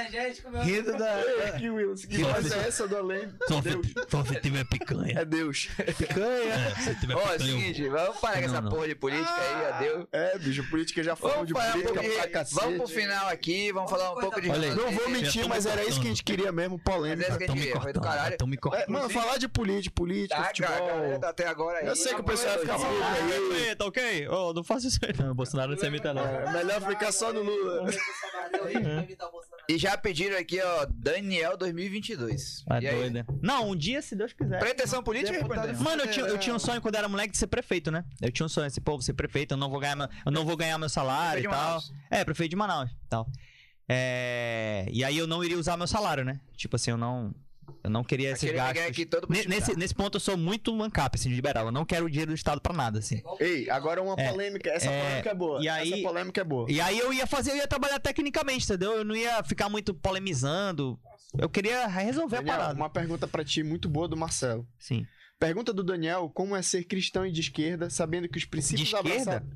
Energético, 0.00 0.50
meu. 0.50 0.62
Rindo 0.62 0.96
da 0.96 1.22
que 1.58 1.70
Willis, 1.70 2.04
que 2.04 2.20
Só 2.20 2.32
voz 2.32 2.52
é 2.52 2.68
essa 2.68 2.88
do 2.88 2.96
além? 2.96 3.28
Só 3.48 3.60
Deus. 3.60 3.86
se, 3.86 3.94
só 4.08 4.24
se 4.24 4.40
tiver 4.40 4.64
picanha. 4.64 5.18
É 5.20 5.24
Deus. 5.24 5.68
picanha. 5.96 6.54
É, 6.54 6.74
se 6.82 6.94
tiver 7.00 7.14
Ó, 7.14 7.20
é 7.20 7.22
o 7.22 7.28
picanha. 7.32 7.38
seguinte, 7.50 7.88
vamos 7.88 8.16
parar 8.20 8.38
com 8.40 8.44
essa 8.46 8.62
porra 8.62 8.88
de 8.88 8.94
política 8.94 9.34
aí, 9.40 9.66
adeus. 9.72 10.06
É, 10.12 10.38
bicho, 10.38 10.70
política 10.70 11.02
já 11.02 11.16
falou 11.16 11.44
de 11.44 11.52
política 11.52 12.02
pra 12.02 12.28
cacete. 12.28 12.54
vamos 12.60 12.78
pro 12.78 12.88
final 12.88 13.28
aqui, 13.28 13.72
vamos 13.72 13.90
falar 13.90 14.12
um 14.12 14.20
pouco 14.20 14.40
de... 14.40 14.48
Não 14.48 14.90
vou 14.92 15.08
mentir, 15.10 15.48
mas 15.48 15.66
era 15.66 15.84
isso 15.84 16.00
que 16.00 16.06
a 16.06 16.10
gente 16.10 16.24
queria 16.24 16.50
mesmo, 16.52 16.78
polêmica. 16.78 17.28
essa 17.28 17.38
que 17.38 17.44
a 17.44 17.46
Tão 17.46 17.56
gente 17.56 17.64
me 17.66 17.72
queria, 17.72 17.82
foi 17.82 17.92
do 17.92 18.00
cortando. 18.00 18.16
caralho. 18.18 18.36
Tão 18.38 18.46
me 18.48 18.56
É, 18.56 18.60
cortando. 18.60 18.88
mano, 18.88 19.10
falar 19.10 19.36
de 19.38 19.48
política, 19.48 19.94
política, 19.94 20.36
Tá, 20.36 20.44
futebol. 20.48 21.18
tá 21.20 21.28
até 21.30 21.46
agora 21.46 21.78
aí. 21.78 21.86
Eu 21.86 21.96
sei 21.96 22.14
que 22.14 22.20
o 22.20 22.24
pessoal 22.24 22.54
vai 22.54 22.60
ficar 22.60 22.78
maluco 22.78 23.54
aí. 23.54 23.76
Tá 23.76 23.84
ok? 23.86 24.28
Ô, 24.28 24.52
não 24.52 24.64
faça 24.64 24.86
isso 24.88 24.98
aí. 25.02 25.12
Não, 25.18 25.34
Bolsonaro 25.34 25.72
não 25.72 25.78
se 25.78 25.86
imita, 25.86 26.12
não. 26.14 26.24
É, 26.26 26.52
melhor 26.52 26.80
ficar 26.82 27.12
só 27.12 27.32
no 27.32 27.42
Lula. 27.42 27.90
E 29.68 29.78
já 29.78 29.89
pediram 29.96 30.38
aqui, 30.38 30.60
ó, 30.60 30.86
Daniel 30.92 31.56
2022. 31.56 32.64
Tá 32.66 32.76
aí? 32.76 32.90
doido, 32.90 33.12
né? 33.14 33.24
Não, 33.42 33.70
um 33.70 33.76
dia, 33.76 34.00
se 34.02 34.14
Deus 34.14 34.32
quiser. 34.32 34.58
Pretensão 34.58 35.02
política, 35.02 35.38
Deputado? 35.38 35.80
Mano, 35.80 36.02
eu 36.02 36.10
tinha, 36.10 36.26
eu 36.26 36.38
tinha 36.38 36.54
um 36.54 36.58
sonho 36.58 36.80
quando 36.80 36.94
era 36.94 37.08
moleque 37.08 37.32
de 37.32 37.38
ser 37.38 37.46
prefeito, 37.46 37.90
né? 37.90 38.04
Eu 38.20 38.30
tinha 38.30 38.46
um 38.46 38.48
sonho, 38.48 38.66
esse 38.66 38.80
povo 38.80 39.02
ser 39.02 39.14
prefeito, 39.14 39.54
eu 39.54 39.58
não 39.58 39.70
vou 39.70 39.80
ganhar 39.80 39.96
meu, 39.96 40.08
eu 40.24 40.32
não 40.32 40.44
vou 40.44 40.56
ganhar 40.56 40.78
meu 40.78 40.88
salário 40.88 41.42
Prefeito 41.42 41.48
e 41.48 41.48
de 41.48 41.56
tal. 41.56 41.66
Manaus. 41.66 41.92
É, 42.10 42.24
prefeito 42.24 42.50
de 42.50 42.56
Manaus 42.56 42.90
e 42.90 43.08
tal. 43.08 43.26
É, 43.88 44.86
e 44.90 45.02
aí 45.02 45.18
eu 45.18 45.26
não 45.26 45.42
iria 45.42 45.58
usar 45.58 45.76
meu 45.76 45.86
salário, 45.86 46.24
né? 46.24 46.40
Tipo 46.56 46.76
assim, 46.76 46.92
eu 46.92 46.96
não 46.96 47.34
eu 47.82 47.90
não 47.90 48.02
queria 48.04 48.30
esses 48.30 48.50
ganha 48.50 48.72
gastos. 48.72 48.86
aqui 48.86 49.08
Nesse, 49.48 49.76
nesse 49.76 49.94
ponto 49.94 50.16
eu 50.16 50.20
sou 50.20 50.36
muito 50.36 50.80
ANCAP, 50.82 51.16
assim, 51.18 51.28
de 51.28 51.34
liberal. 51.34 51.66
Eu 51.66 51.72
não 51.72 51.84
quero 51.84 52.06
o 52.06 52.10
dinheiro 52.10 52.30
do 52.32 52.34
Estado 52.34 52.60
pra 52.60 52.72
nada, 52.74 52.98
assim. 52.98 53.22
Ei, 53.38 53.68
agora 53.70 54.02
uma 54.02 54.14
É, 54.18 54.30
polêmica. 54.30 54.70
Essa 54.70 54.90
é, 54.90 55.00
polêmica 55.02 55.30
é 55.30 55.34
boa. 55.34 55.62
e 55.62 55.68
aí- 55.68 55.92
Essa 55.92 56.02
polêmica 56.02 56.40
é 56.40 56.44
boa. 56.44 56.70
E 56.70 56.80
aí 56.80 56.98
eu 56.98 57.12
ia 57.12 57.26
fazer, 57.26 57.50
eu 57.52 57.56
ia 57.56 57.66
trabalhar 57.68 57.98
tecnicamente, 58.00 58.64
entendeu? 58.64 58.92
Eu 58.92 59.04
não 59.04 59.14
ia 59.16 59.42
ficar 59.42 59.68
muito 59.68 59.92
polemizando. 59.94 60.98
Eu 61.38 61.48
queria 61.48 61.86
resolver 61.86 62.36
Daniel, 62.36 62.54
a 62.54 62.58
parada. 62.58 62.74
uma 62.80 62.90
pergunta 62.90 63.26
pra 63.28 63.44
ti 63.44 63.62
muito 63.62 63.88
boa 63.88 64.08
do 64.08 64.16
Marcelo. 64.16 64.66
Sim. 64.78 65.06
Pergunta 65.38 65.72
do 65.72 65.82
Daniel, 65.82 66.30
como 66.34 66.54
é 66.54 66.60
ser 66.62 66.84
cristão 66.84 67.24
e 67.24 67.32
de 67.32 67.40
esquerda, 67.40 67.88
sabendo 67.88 68.28
que 68.28 68.36
os 68.36 68.44
princípios 68.44 68.88
De 68.88 68.94
esquerda? 68.94 69.36
abraçados... 69.36 69.48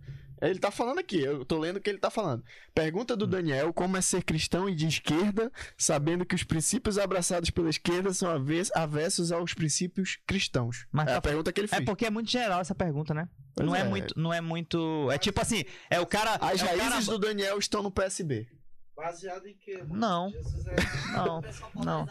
Ele 0.42 0.58
tá 0.58 0.70
falando 0.70 0.98
aqui, 0.98 1.20
eu 1.20 1.44
tô 1.44 1.58
lendo 1.58 1.76
o 1.76 1.80
que 1.80 1.88
ele 1.88 1.98
tá 1.98 2.10
falando. 2.10 2.44
Pergunta 2.74 3.14
Hum. 3.14 3.16
do 3.16 3.26
Daniel, 3.26 3.72
como 3.72 3.96
é 3.96 4.00
ser 4.00 4.22
cristão 4.22 4.68
e 4.68 4.74
de 4.74 4.86
esquerda, 4.86 5.50
sabendo 5.78 6.24
que 6.26 6.34
os 6.34 6.42
princípios 6.42 6.98
abraçados 6.98 7.50
pela 7.50 7.70
esquerda 7.70 8.12
são 8.12 8.30
aves- 8.30 8.70
avessos 8.74 9.32
aos 9.32 9.54
princípios 9.54 10.18
cristãos. 10.26 10.86
Mas 10.92 11.08
é 11.08 11.12
tá- 11.12 11.16
a 11.18 11.22
pergunta 11.22 11.52
que 11.52 11.60
ele 11.60 11.68
É 11.70 11.76
fez. 11.76 11.84
porque 11.84 12.04
é 12.06 12.10
muito 12.10 12.30
geral 12.30 12.60
essa 12.60 12.74
pergunta, 12.74 13.14
né? 13.14 13.28
Pois 13.56 13.66
não 13.68 13.74
é. 13.76 13.80
é. 13.80 13.84
muito, 13.84 14.18
não 14.18 14.32
é 14.34 14.40
muito, 14.40 15.08
é 15.12 15.18
tipo 15.18 15.40
assim, 15.40 15.64
é 15.88 16.00
o 16.00 16.06
cara, 16.06 16.34
As 16.40 16.60
é 16.60 16.64
o 16.64 16.68
cara- 16.68 16.82
raízes 16.90 17.06
do 17.06 17.18
Daniel 17.18 17.56
estão 17.58 17.82
no 17.82 17.90
PSB. 17.90 18.48
Baseado 18.96 19.46
em 19.46 19.54
quê? 19.54 19.78
mano? 19.78 19.94
Não. 19.94 20.30
Jesus 20.30 20.66
é... 20.66 20.74
Não. 21.14 21.42
Não. 21.74 22.08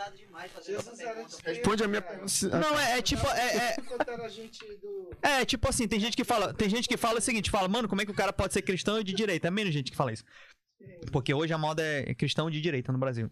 Jesus 0.65 0.99
era 0.99 1.23
de 1.23 1.35
Responde 1.43 1.83
a 1.83 1.87
minha 1.87 2.01
pergunta. 2.01 2.59
Não, 2.59 2.77
é, 2.77 2.97
é 2.97 3.01
tipo, 3.01 3.25
é, 3.27 3.57
é, 3.57 3.75
era 5.21 5.41
é 5.41 5.45
tipo 5.45 5.69
assim, 5.69 5.87
tem 5.87 5.99
gente 5.99 6.17
que 6.17 6.23
fala, 6.23 6.53
tem 6.53 6.69
gente 6.69 6.87
que 6.87 6.97
fala 6.97 7.19
o 7.19 7.21
seguinte, 7.21 7.49
fala, 7.49 7.67
mano, 7.69 7.87
como 7.87 8.01
é 8.01 8.05
que 8.05 8.11
o 8.11 8.15
cara 8.15 8.33
pode 8.33 8.53
ser 8.53 8.61
cristão 8.61 8.99
e 8.99 9.03
de 9.03 9.13
direita? 9.13 9.47
É 9.47 9.51
menos 9.51 9.73
gente 9.73 9.91
que 9.91 9.97
fala 9.97 10.11
isso. 10.11 10.23
Porque 11.11 11.33
hoje 11.33 11.53
a 11.53 11.57
moda 11.57 11.81
é 11.81 12.13
cristão 12.13 12.49
de 12.49 12.59
direita 12.59 12.91
no 12.91 12.99
Brasil. 12.99 13.31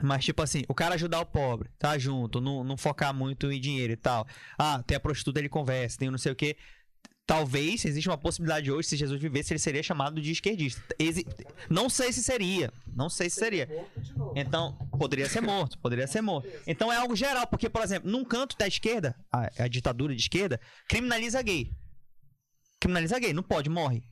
Mas, 0.00 0.24
tipo 0.24 0.40
assim, 0.42 0.62
o 0.68 0.74
cara 0.74 0.94
ajudar 0.94 1.20
o 1.20 1.26
pobre, 1.26 1.70
tá 1.78 1.98
junto, 1.98 2.40
não, 2.40 2.62
não 2.62 2.76
focar 2.76 3.12
muito 3.12 3.50
em 3.50 3.60
dinheiro 3.60 3.92
e 3.92 3.96
tal. 3.96 4.26
Ah, 4.56 4.82
tem 4.86 4.96
a 4.96 5.00
prostituta, 5.00 5.40
ele 5.40 5.48
conversa, 5.48 5.98
tem 5.98 6.08
o 6.08 6.12
não 6.12 6.18
sei 6.18 6.32
o 6.32 6.36
quê. 6.36 6.56
Talvez 7.28 7.84
exista 7.84 8.10
uma 8.10 8.16
possibilidade 8.16 8.72
hoje, 8.72 8.88
se 8.88 8.96
Jesus 8.96 9.20
vivesse, 9.20 9.52
ele 9.52 9.58
seria 9.58 9.82
chamado 9.82 10.18
de 10.18 10.32
esquerdista. 10.32 10.82
Exi- 10.98 11.26
Não 11.68 11.90
sei 11.90 12.10
se 12.10 12.22
seria. 12.22 12.72
Não 12.96 13.10
sei 13.10 13.28
se 13.28 13.36
seria. 13.38 13.68
Então, 14.34 14.72
poderia 14.98 15.28
ser 15.28 15.42
morto, 15.42 15.78
poderia 15.78 16.06
ser 16.06 16.22
morto. 16.22 16.48
Então 16.66 16.90
é 16.90 16.96
algo 16.96 17.14
geral, 17.14 17.46
porque, 17.46 17.68
por 17.68 17.82
exemplo, 17.82 18.10
num 18.10 18.24
canto 18.24 18.56
da 18.56 18.66
esquerda, 18.66 19.14
a, 19.30 19.64
a 19.64 19.68
ditadura 19.68 20.14
de 20.16 20.22
esquerda, 20.22 20.58
criminaliza 20.88 21.42
gay. 21.42 21.70
Criminaliza 22.80 23.18
gay, 23.18 23.34
não 23.34 23.42
pode, 23.42 23.68
morre. 23.68 24.02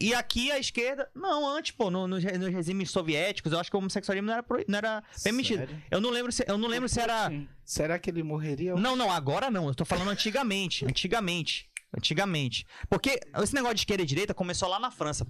E 0.00 0.14
aqui 0.14 0.50
a 0.50 0.58
esquerda, 0.58 1.08
não, 1.14 1.46
antes, 1.46 1.72
pô, 1.72 1.90
no- 1.90 2.08
nos 2.08 2.24
re- 2.24 2.38
nos 2.38 2.48
regimes 2.50 2.90
soviéticos, 2.90 3.52
eu 3.52 3.60
acho 3.60 3.70
que 3.70 3.76
o 3.76 3.80
homossexualismo 3.80 4.28
não 4.28 4.32
era, 4.32 4.42
pro- 4.42 4.64
não 4.66 4.78
era 4.78 5.02
permitido. 5.22 5.58
Sério? 5.58 5.82
Eu 5.90 6.00
não 6.00 6.08
lembro 6.10 6.32
se, 6.32 6.42
eu 6.48 6.56
não 6.56 6.68
lembro 6.68 6.88
se 6.88 6.98
era. 7.00 7.30
Será 7.64 7.98
que 7.98 8.08
ele 8.08 8.22
morreria? 8.22 8.74
Não, 8.74 8.96
não, 8.96 9.10
agora 9.12 9.50
não. 9.50 9.68
Eu 9.68 9.74
tô 9.74 9.84
falando 9.84 10.08
antigamente. 10.08 10.86
Antigamente. 10.86 11.68
Antigamente. 11.96 12.66
Porque 12.88 13.18
esse 13.42 13.54
negócio 13.54 13.74
de 13.74 13.80
esquerda 13.80 14.02
e 14.02 14.06
direita 14.06 14.34
começou 14.34 14.68
lá 14.68 14.78
na 14.78 14.90
França. 14.90 15.26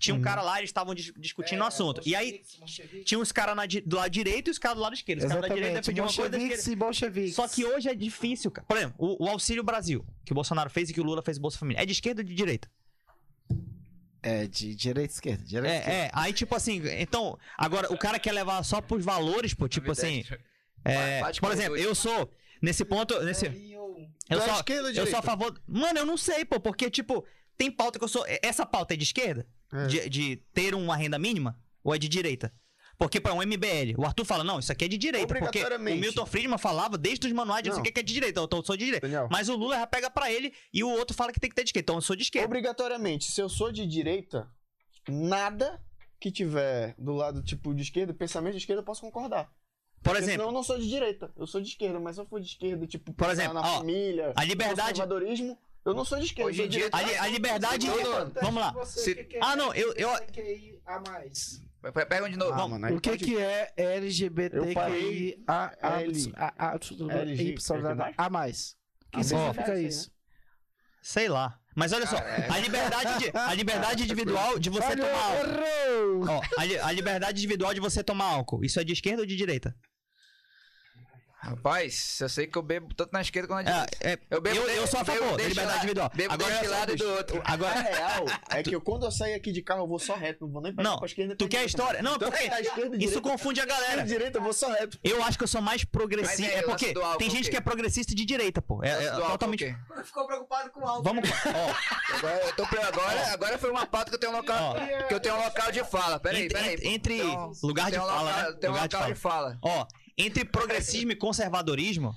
Tinha 0.00 0.12
um 0.14 0.18
Uhum. 0.18 0.24
cara 0.24 0.42
lá, 0.42 0.58
eles 0.58 0.70
estavam 0.70 0.92
dis- 0.94 1.12
discutindo 1.16 1.60
o 1.60 1.64
É, 1.64 1.68
assunto. 1.68 2.00
E 2.04 2.16
aí, 2.16 2.42
tinha 3.04 3.18
os 3.18 3.30
caras 3.30 3.54
do 3.86 3.96
lado 3.96 4.10
direito 4.10 4.48
e 4.48 4.50
os 4.50 4.58
caras 4.58 4.76
do 4.76 4.82
lado 4.82 4.94
esquerdo. 4.94 5.20
Os 5.20 5.26
caras 5.26 5.40
da 5.42 5.48
direita 5.48 5.78
Exatamente. 5.78 5.84
defendiam 5.84 6.06
uma 6.06 6.12
coisa 6.12 6.30
da 6.30 6.38
esquerda. 6.38 7.32
Só 7.32 7.46
que 7.46 7.64
hoje 7.64 7.88
é 7.88 7.94
difícil, 7.94 8.50
cara. 8.50 8.66
Por 8.66 8.76
exemplo, 8.76 8.96
o, 8.98 9.24
o 9.24 9.28
Auxílio 9.28 9.62
Brasil, 9.62 10.04
que 10.24 10.32
o 10.32 10.34
Bolsonaro 10.34 10.68
fez 10.68 10.90
e 10.90 10.94
que 10.94 11.00
o 11.00 11.04
Lula 11.04 11.22
fez 11.22 11.38
Bolsa 11.38 11.58
Família. 11.58 11.80
É 11.80 11.86
de 11.86 11.92
esquerda 11.92 12.22
ou 12.22 12.24
de 12.26 12.34
direita? 12.34 12.68
É, 14.22 14.46
de 14.46 14.74
direita 14.74 15.12
e 15.12 15.14
esquerda. 15.14 15.44
Direita 15.44 15.74
e 15.76 15.78
esquerda. 15.78 15.98
É, 16.00 16.06
é. 16.06 16.10
Aí, 16.12 16.32
tipo 16.32 16.54
assim, 16.56 16.82
então, 16.98 17.38
agora 17.58 17.92
o 17.92 17.96
cara 17.98 18.18
quer 18.18 18.32
levar 18.32 18.62
só 18.64 18.80
pros 18.80 19.04
valores, 19.04 19.52
pô, 19.54 19.68
tipo 19.68 19.92
assim. 19.92 20.24
É, 20.84 21.20
por 21.40 21.52
exemplo, 21.52 21.76
eu 21.76 21.94
sou. 21.94 22.30
Nesse 22.64 22.84
ponto. 22.84 23.20
Nesse, 23.22 23.46
eu 23.46 24.38
Tu 24.38 24.42
é 24.42 24.46
sou, 24.46 24.54
esquerda 24.54 24.88
ou 24.88 24.94
eu 24.94 25.06
sou 25.06 25.18
a 25.18 25.22
favor. 25.22 25.60
Mano, 25.66 25.98
eu 25.98 26.06
não 26.06 26.16
sei, 26.16 26.44
pô, 26.44 26.58
porque, 26.58 26.90
tipo, 26.90 27.24
tem 27.56 27.70
pauta 27.70 27.98
que 27.98 28.04
eu 28.04 28.08
sou. 28.08 28.24
Essa 28.42 28.64
pauta 28.64 28.94
é 28.94 28.96
de 28.96 29.04
esquerda? 29.04 29.46
É. 29.72 29.86
De, 29.86 30.08
de 30.08 30.36
ter 30.52 30.74
uma 30.74 30.96
renda 30.96 31.18
mínima? 31.18 31.58
Ou 31.82 31.94
é 31.94 31.98
de 31.98 32.08
direita? 32.08 32.52
Porque 32.96 33.20
para 33.20 33.34
um 33.34 33.42
MBL, 33.42 33.98
o 33.98 34.04
Arthur 34.06 34.24
fala, 34.24 34.44
não, 34.44 34.60
isso 34.60 34.70
aqui 34.70 34.84
é 34.84 34.88
de 34.88 34.96
direita. 34.96 35.26
Porque 35.26 35.62
o. 35.62 35.78
Milton 35.80 36.24
Friedman 36.24 36.58
falava 36.58 36.96
desde 36.96 37.26
os 37.26 37.32
manuais 37.32 37.62
de 37.62 37.68
não 37.68 37.74
sei 37.74 37.80
o 37.80 37.82
Não. 37.82 37.84
que 37.84 37.92
que 37.92 38.00
é 38.00 38.02
de 38.02 38.12
direita, 38.14 38.40
então 38.40 38.58
eu 38.60 38.64
sou 38.64 38.76
de 38.76 38.84
direita. 38.84 39.06
Daniel. 39.06 39.28
Mas 39.30 39.48
o 39.48 39.56
Lula 39.56 39.76
já 39.76 39.86
pega 39.86 40.08
pra 40.08 40.30
ele 40.32 40.54
e 40.72 40.82
o 40.84 40.88
outro 40.88 41.14
fala 41.14 41.32
que 41.32 41.40
tem 41.40 41.50
que 41.50 41.56
ter 41.56 41.64
de 41.64 41.70
esquerda. 41.70 41.84
Então 41.84 41.96
eu 41.96 42.00
sou 42.00 42.14
de 42.16 42.22
esquerda. 42.22 42.46
Obrigatoriamente, 42.46 43.30
se 43.30 43.40
eu 43.40 43.48
sou 43.48 43.72
de 43.72 43.84
direita, 43.84 44.48
nada 45.08 45.82
que 46.20 46.30
tiver 46.30 46.94
do 46.96 47.12
lado, 47.12 47.42
tipo, 47.42 47.74
de 47.74 47.82
esquerda, 47.82 48.14
pensamento 48.14 48.52
de 48.52 48.58
esquerda, 48.58 48.80
eu 48.80 48.84
posso 48.86 49.00
concordar. 49.00 49.50
Por 50.04 50.10
Porque 50.10 50.18
exemplo, 50.18 50.32
senão 50.42 50.48
eu 50.50 50.52
não 50.52 50.62
sou 50.62 50.78
de 50.78 50.86
direita, 50.88 51.32
eu 51.36 51.46
sou 51.46 51.60
de 51.62 51.68
esquerda, 51.68 51.98
mas 51.98 52.14
se 52.16 52.20
eu 52.22 52.26
for 52.26 52.38
de 52.38 52.46
esquerda, 52.46 52.86
tipo, 52.86 53.12
Por 53.14 53.30
exemplo, 53.30 53.54
na 53.54 53.60
ó, 53.62 53.78
família, 53.78 54.32
a 54.36 54.44
liberdade- 54.44 54.90
conservadorismo, 55.00 55.58
eu 55.84 55.94
não 55.94 56.04
sou 56.04 56.18
de 56.18 56.26
esquerda. 56.26 56.50
Hoje 56.50 56.62
em 56.62 56.68
dia, 56.68 56.88
a, 56.92 57.02
li- 57.02 57.16
a 57.16 57.26
liberdade. 57.28 57.86
Vamos 58.42 58.60
lá. 58.60 58.70
Você, 58.72 59.14
que 59.14 59.24
que 59.24 59.36
é 59.36 59.40
Ah, 59.42 59.56
não, 59.56 59.72
eu- 59.74 59.94
eu- 59.94 60.10
a 60.86 61.00
mais. 61.08 61.60
Pega 62.08 62.24
um 62.26 62.30
de 62.30 62.36
novo. 62.36 62.52
Ah, 62.52 62.56
Vamos. 62.56 62.80
mano, 62.80 62.96
O 62.96 63.00
que 63.00 63.10
pode- 63.10 63.24
que 63.24 63.36
é 63.38 63.72
LGBTQI 63.76 65.42
a, 65.46 65.72
a, 65.82 66.02
L. 66.02 66.32
a, 66.36 66.68
a, 66.68 66.78
tudo- 66.78 67.10
LG, 67.10 67.42
Y, 67.54 68.14
a 68.16 68.30
mais? 68.30 68.76
O 69.06 69.18
que 69.18 69.24
significa 69.24 69.66
mais, 69.68 69.80
isso? 69.96 70.10
Sei 71.02 71.28
lá. 71.28 71.58
Mas 71.76 71.92
olha 71.92 72.06
só, 72.06 72.16
a 72.16 72.58
liberdade, 72.58 73.18
de- 73.24 73.36
a 73.36 73.52
liberdade 73.52 74.02
individual 74.04 74.58
de 74.58 74.70
você 74.70 74.96
tomar 74.96 75.10
álcool. 75.12 76.24
Ó, 76.28 76.40
a 76.86 76.92
liberdade 76.92 77.38
individual 77.38 77.74
de 77.74 77.80
você 77.80 78.02
tomar 78.02 78.26
álcool. 78.26 78.64
Isso 78.64 78.78
é 78.80 78.84
de 78.84 78.92
esquerda 78.92 79.22
ou 79.22 79.26
de 79.26 79.36
direita? 79.36 79.76
Rapaz, 81.44 82.18
eu 82.20 82.28
sei 82.28 82.46
que 82.46 82.56
eu 82.56 82.62
bebo 82.62 82.94
tanto 82.94 83.12
na 83.12 83.20
esquerda 83.20 83.48
quanto 83.48 83.64
na 83.66 83.72
direita. 83.84 83.96
É, 84.00 84.12
é, 84.14 84.18
Eu 84.30 84.40
bebo 84.40 84.56
eu, 84.56 84.66
de- 84.66 84.76
eu 84.76 84.86
sou 84.86 85.00
a 85.00 85.04
favor 85.04 85.36
da 85.36 85.44
liberdade 85.44 85.78
individual. 85.78 86.10
bebo 86.14 86.32
Agora, 86.34 86.50
deste 86.50 86.66
só, 86.66 86.72
lado 86.72 86.92
e 86.92 86.96
do 86.96 87.08
outro. 87.14 87.42
A 87.44 87.52
Agora, 87.52 87.80
real 87.80 88.24
é 88.50 88.62
que 88.64 88.74
eu, 88.74 88.80
quando 88.80 89.04
eu 89.06 89.10
sair 89.12 89.34
aqui 89.34 89.52
de 89.52 89.62
carro, 89.62 89.82
eu 89.82 89.86
vou 89.88 89.98
só 89.98 90.14
reto, 90.14 90.46
não 90.46 90.52
vou 90.52 90.62
nem 90.62 90.74
pra, 90.74 90.82
Não, 90.82 90.96
pra 90.96 91.06
esquerda. 91.06 91.36
tu 91.36 91.46
quer 91.48 91.58
a 91.58 91.64
história? 91.64 92.02
Não, 92.02 92.16
Então, 92.16 92.30
porque 92.30 92.44
a 92.48 92.60
esquerda 92.60 92.96
isso 92.96 93.06
direita, 93.06 93.20
confunde 93.20 93.60
a 93.60 93.66
galera. 93.66 94.02
e 94.02 94.04
direita, 94.06 94.38
eu 94.38 94.42
vou 94.42 94.52
só 94.52 94.70
reto. 94.72 94.98
Eu 95.04 95.22
acho 95.22 95.36
que 95.38 95.44
eu 95.44 95.48
sou 95.48 95.60
mais 95.60 95.84
progressista. 95.84 96.50
é, 96.52 96.58
É 96.58 96.62
porque 96.62 96.94
álcool, 96.96 97.18
tem 97.18 97.28
gente 97.30 97.50
que 97.50 97.56
é 97.56 97.60
progressista 97.60 98.14
de 98.14 98.24
direita, 98.24 98.62
pô. 98.62 98.82
É, 98.82 98.88
é 99.04 99.08
álcool, 99.08 99.30
totalmente. 99.32 99.76
Ficou 100.04 100.26
preocupado 100.26 100.70
com 100.70 100.80
o 100.80 100.86
álcool. 100.88 101.02
Vamos. 101.02 101.28
Ó, 101.30 102.14
Agora, 102.16 102.36
eu 102.46 102.52
tô, 102.56 102.62
agora, 102.64 103.32
agora 103.32 103.58
foi 103.58 103.70
uma 103.70 103.86
pauta 103.86 104.10
que 104.10 104.14
eu 104.16 104.20
tenho 104.20 104.32
um 104.32 104.36
local, 104.36 104.76
Ó. 104.76 105.06
que 105.08 105.14
eu 105.14 105.20
tenho 105.20 105.34
um 105.36 105.44
local 105.44 105.70
de 105.72 105.84
fala. 105.84 106.18
Peraí, 106.18 106.44
Entre- 106.44 106.58
peraí. 106.58 106.94
entre- 106.94 107.22
lugar 107.62 107.90
de 107.90 107.96
fala, 107.98 108.32
né? 108.32 108.52
Tem 108.60 108.70
um 108.70 108.72
Lugar 108.72 108.88
de 108.88 108.96
local 108.96 109.12
de 109.12 109.18
fala. 109.18 109.58
Ó, 109.62 109.86
entre 110.16 110.44
progressismo 110.44 111.12
e 111.12 111.16
conservadorismo. 111.16 112.14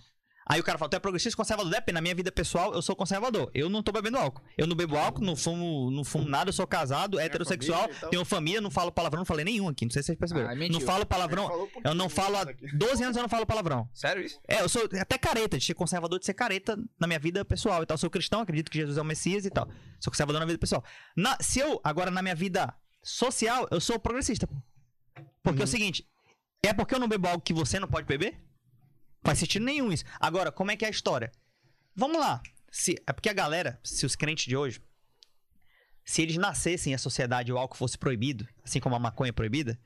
Aí 0.49 0.61
o 0.61 0.63
cara 0.63 0.77
fala, 0.77 0.87
tu 0.89 0.95
é 0.95 0.99
progressista 0.99 1.35
ou 1.35 1.43
conservador? 1.43 1.69
Depende, 1.69 1.95
na 1.95 1.99
minha 2.01 2.15
vida 2.15 2.31
pessoal, 2.31 2.73
eu 2.73 2.81
sou 2.81 2.95
conservador. 2.95 3.51
Eu 3.53 3.69
não 3.69 3.83
tô 3.83 3.91
bebendo 3.91 4.17
álcool. 4.17 4.41
Eu 4.57 4.65
não 4.65 4.77
bebo 4.77 4.95
álcool, 4.95 5.21
não 5.21 5.35
fumo, 5.35 5.91
não 5.91 6.05
fumo 6.05 6.25
nada, 6.25 6.47
eu 6.47 6.53
sou 6.53 6.65
casado, 6.65 7.19
heterossexual, 7.19 7.81
família 7.81 7.97
e 7.97 7.99
tal. 7.99 8.09
tenho 8.11 8.23
família, 8.25 8.61
não 8.61 8.71
falo 8.71 8.89
palavrão, 8.89 9.19
não 9.19 9.25
falei 9.25 9.43
nenhum 9.43 9.67
aqui, 9.67 9.83
não 9.83 9.91
sei 9.91 10.01
se 10.01 10.05
vocês 10.05 10.17
perceberam. 10.17 10.49
Ah, 10.49 10.55
mentiu. 10.55 10.79
não 10.79 10.85
falo 10.85 11.05
palavrão. 11.05 11.47
Um 11.75 11.81
Eu 11.83 11.93
não 11.93 12.07
falo 12.07 12.37
há 12.37 12.43
aqui. 12.43 12.65
12 12.77 13.03
anos 13.03 13.17
eu 13.17 13.23
não 13.23 13.27
falo 13.27 13.45
palavrão. 13.45 13.89
Sério 13.93 14.23
isso? 14.23 14.39
É, 14.47 14.61
eu 14.61 14.69
sou 14.69 14.83
até 14.97 15.17
careta, 15.17 15.57
de 15.57 15.65
ser 15.65 15.73
conservador, 15.73 16.17
de 16.17 16.25
ser 16.25 16.33
careta 16.33 16.77
na 16.97 17.07
minha 17.07 17.19
vida 17.19 17.43
pessoal 17.43 17.83
e 17.83 17.85
tal. 17.85 17.97
Sou 17.97 18.09
cristão, 18.09 18.39
acredito 18.39 18.71
que 18.71 18.77
Jesus 18.77 18.97
é 18.97 19.01
o 19.01 19.05
Messias 19.05 19.43
e 19.45 19.49
tal. 19.49 19.67
Sou 19.99 20.09
conservador 20.13 20.39
na 20.39 20.45
vida 20.45 20.57
pessoal. 20.59 20.81
Na- 21.13 21.37
se 21.41 21.59
eu, 21.59 21.81
agora 21.83 22.09
na 22.09 22.21
minha 22.21 22.35
vida 22.35 22.73
social, 23.03 23.67
eu 23.69 23.81
sou 23.81 23.99
progressista. 23.99 24.47
Porque 25.43 25.61
é 25.61 25.65
o 25.65 25.67
seguinte, 25.67 26.07
é 26.67 26.73
porque 26.73 26.95
eu 26.95 26.99
não 26.99 27.07
bebo 27.07 27.27
algo 27.27 27.41
que 27.41 27.53
você 27.53 27.79
não 27.79 27.87
pode 27.87 28.07
beber? 28.07 28.39
Faz 29.23 29.39
sentido 29.39 29.65
nenhum 29.65 29.91
isso. 29.91 30.03
Agora, 30.19 30.51
como 30.51 30.71
é 30.71 30.77
que 30.77 30.85
é 30.85 30.87
a 30.87 30.91
história? 30.91 31.31
Vamos 31.95 32.19
lá. 32.19 32.41
Se, 32.71 32.95
é 33.07 33.13
porque 33.13 33.29
a 33.29 33.33
galera, 33.33 33.79
se 33.83 34.05
os 34.05 34.15
crentes 34.15 34.45
de 34.45 34.55
hoje, 34.55 34.81
se 36.05 36.21
eles 36.21 36.37
nascessem 36.37 36.93
a 36.93 36.97
sociedade 36.97 37.49
e 37.49 37.53
o 37.53 37.57
álcool 37.57 37.77
fosse 37.77 37.97
proibido, 37.97 38.47
assim 38.63 38.79
como 38.79 38.95
a 38.95 38.99
maconha 38.99 39.29
é 39.29 39.33
proibida, 39.33 39.79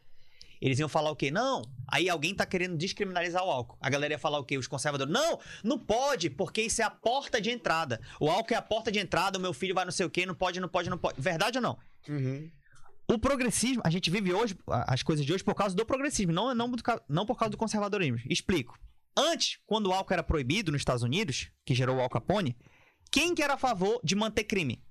eles 0.61 0.77
iam 0.77 0.87
falar 0.87 1.09
o 1.09 1.15
quê? 1.15 1.31
Não, 1.31 1.63
aí 1.87 2.07
alguém 2.07 2.35
tá 2.35 2.45
querendo 2.45 2.77
descriminalizar 2.77 3.43
o 3.43 3.49
álcool. 3.49 3.77
A 3.81 3.89
galera 3.89 4.13
ia 4.13 4.19
falar 4.19 4.37
o 4.37 4.43
quê? 4.43 4.57
Os 4.59 4.67
conservadores. 4.67 5.11
Não, 5.11 5.39
não 5.63 5.79
pode, 5.79 6.29
porque 6.29 6.61
isso 6.61 6.83
é 6.83 6.85
a 6.85 6.91
porta 6.91 7.41
de 7.41 7.49
entrada. 7.49 7.99
O 8.19 8.29
álcool 8.29 8.53
é 8.53 8.57
a 8.57 8.61
porta 8.61 8.91
de 8.91 8.99
entrada, 8.99 9.39
o 9.39 9.41
meu 9.41 9.53
filho 9.53 9.73
vai 9.73 9.85
não 9.85 9.91
sei 9.91 10.05
o 10.05 10.09
quê, 10.09 10.23
não 10.23 10.35
pode, 10.35 10.59
não 10.59 10.69
pode, 10.69 10.87
não 10.87 10.99
pode. 10.99 11.19
Verdade 11.19 11.57
ou 11.57 11.63
não? 11.63 11.79
Uhum. 12.07 12.51
O 13.11 13.19
progressismo, 13.19 13.81
a 13.83 13.89
gente 13.89 14.09
vive 14.09 14.33
hoje, 14.33 14.57
as 14.87 15.03
coisas 15.03 15.25
de 15.25 15.33
hoje, 15.33 15.43
por 15.43 15.53
causa 15.53 15.75
do 15.75 15.85
progressismo, 15.85 16.31
não, 16.31 16.55
não, 16.55 16.71
não 17.09 17.25
por 17.25 17.37
causa 17.37 17.49
do 17.49 17.57
conservadorismo. 17.57 18.17
Explico. 18.29 18.79
Antes, 19.17 19.59
quando 19.65 19.87
o 19.87 19.91
álcool 19.91 20.13
era 20.13 20.23
proibido 20.23 20.71
nos 20.71 20.79
Estados 20.79 21.03
Unidos, 21.03 21.51
que 21.65 21.75
gerou 21.75 21.97
o 21.97 21.99
Al 21.99 22.09
Capone, 22.09 22.55
quem 23.11 23.35
que 23.35 23.43
era 23.43 23.55
a 23.55 23.57
favor 23.57 23.99
de 24.01 24.15
manter 24.15 24.45
crime? 24.45 24.81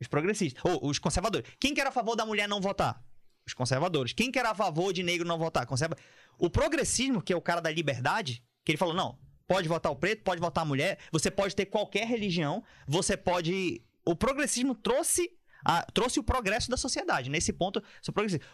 Os 0.00 0.08
progressistas. 0.08 0.60
Ou 0.64 0.90
os 0.90 0.98
conservadores. 0.98 1.48
Quem 1.60 1.72
que 1.72 1.80
era 1.80 1.90
a 1.90 1.92
favor 1.92 2.16
da 2.16 2.26
mulher 2.26 2.48
não 2.48 2.60
votar? 2.60 3.00
Os 3.46 3.54
conservadores. 3.54 4.12
Quem 4.12 4.32
que 4.32 4.40
era 4.40 4.50
a 4.50 4.54
favor 4.54 4.92
de 4.92 5.04
negro 5.04 5.24
não 5.24 5.38
votar? 5.38 5.66
Conserva... 5.66 5.96
O 6.40 6.50
progressismo, 6.50 7.22
que 7.22 7.32
é 7.32 7.36
o 7.36 7.40
cara 7.40 7.60
da 7.60 7.70
liberdade, 7.70 8.42
que 8.64 8.72
ele 8.72 8.76
falou, 8.76 8.92
não, 8.92 9.20
pode 9.46 9.68
votar 9.68 9.92
o 9.92 9.96
preto, 9.96 10.24
pode 10.24 10.40
votar 10.40 10.62
a 10.62 10.66
mulher, 10.66 10.98
você 11.12 11.30
pode 11.30 11.54
ter 11.54 11.66
qualquer 11.66 12.08
religião, 12.08 12.64
você 12.88 13.16
pode... 13.16 13.80
O 14.04 14.16
progressismo 14.16 14.74
trouxe 14.74 15.30
a- 15.66 15.82
trouxe 15.92 16.20
o 16.20 16.22
progresso 16.22 16.70
da 16.70 16.76
sociedade. 16.76 17.28
Nesse 17.28 17.52
ponto. 17.52 17.82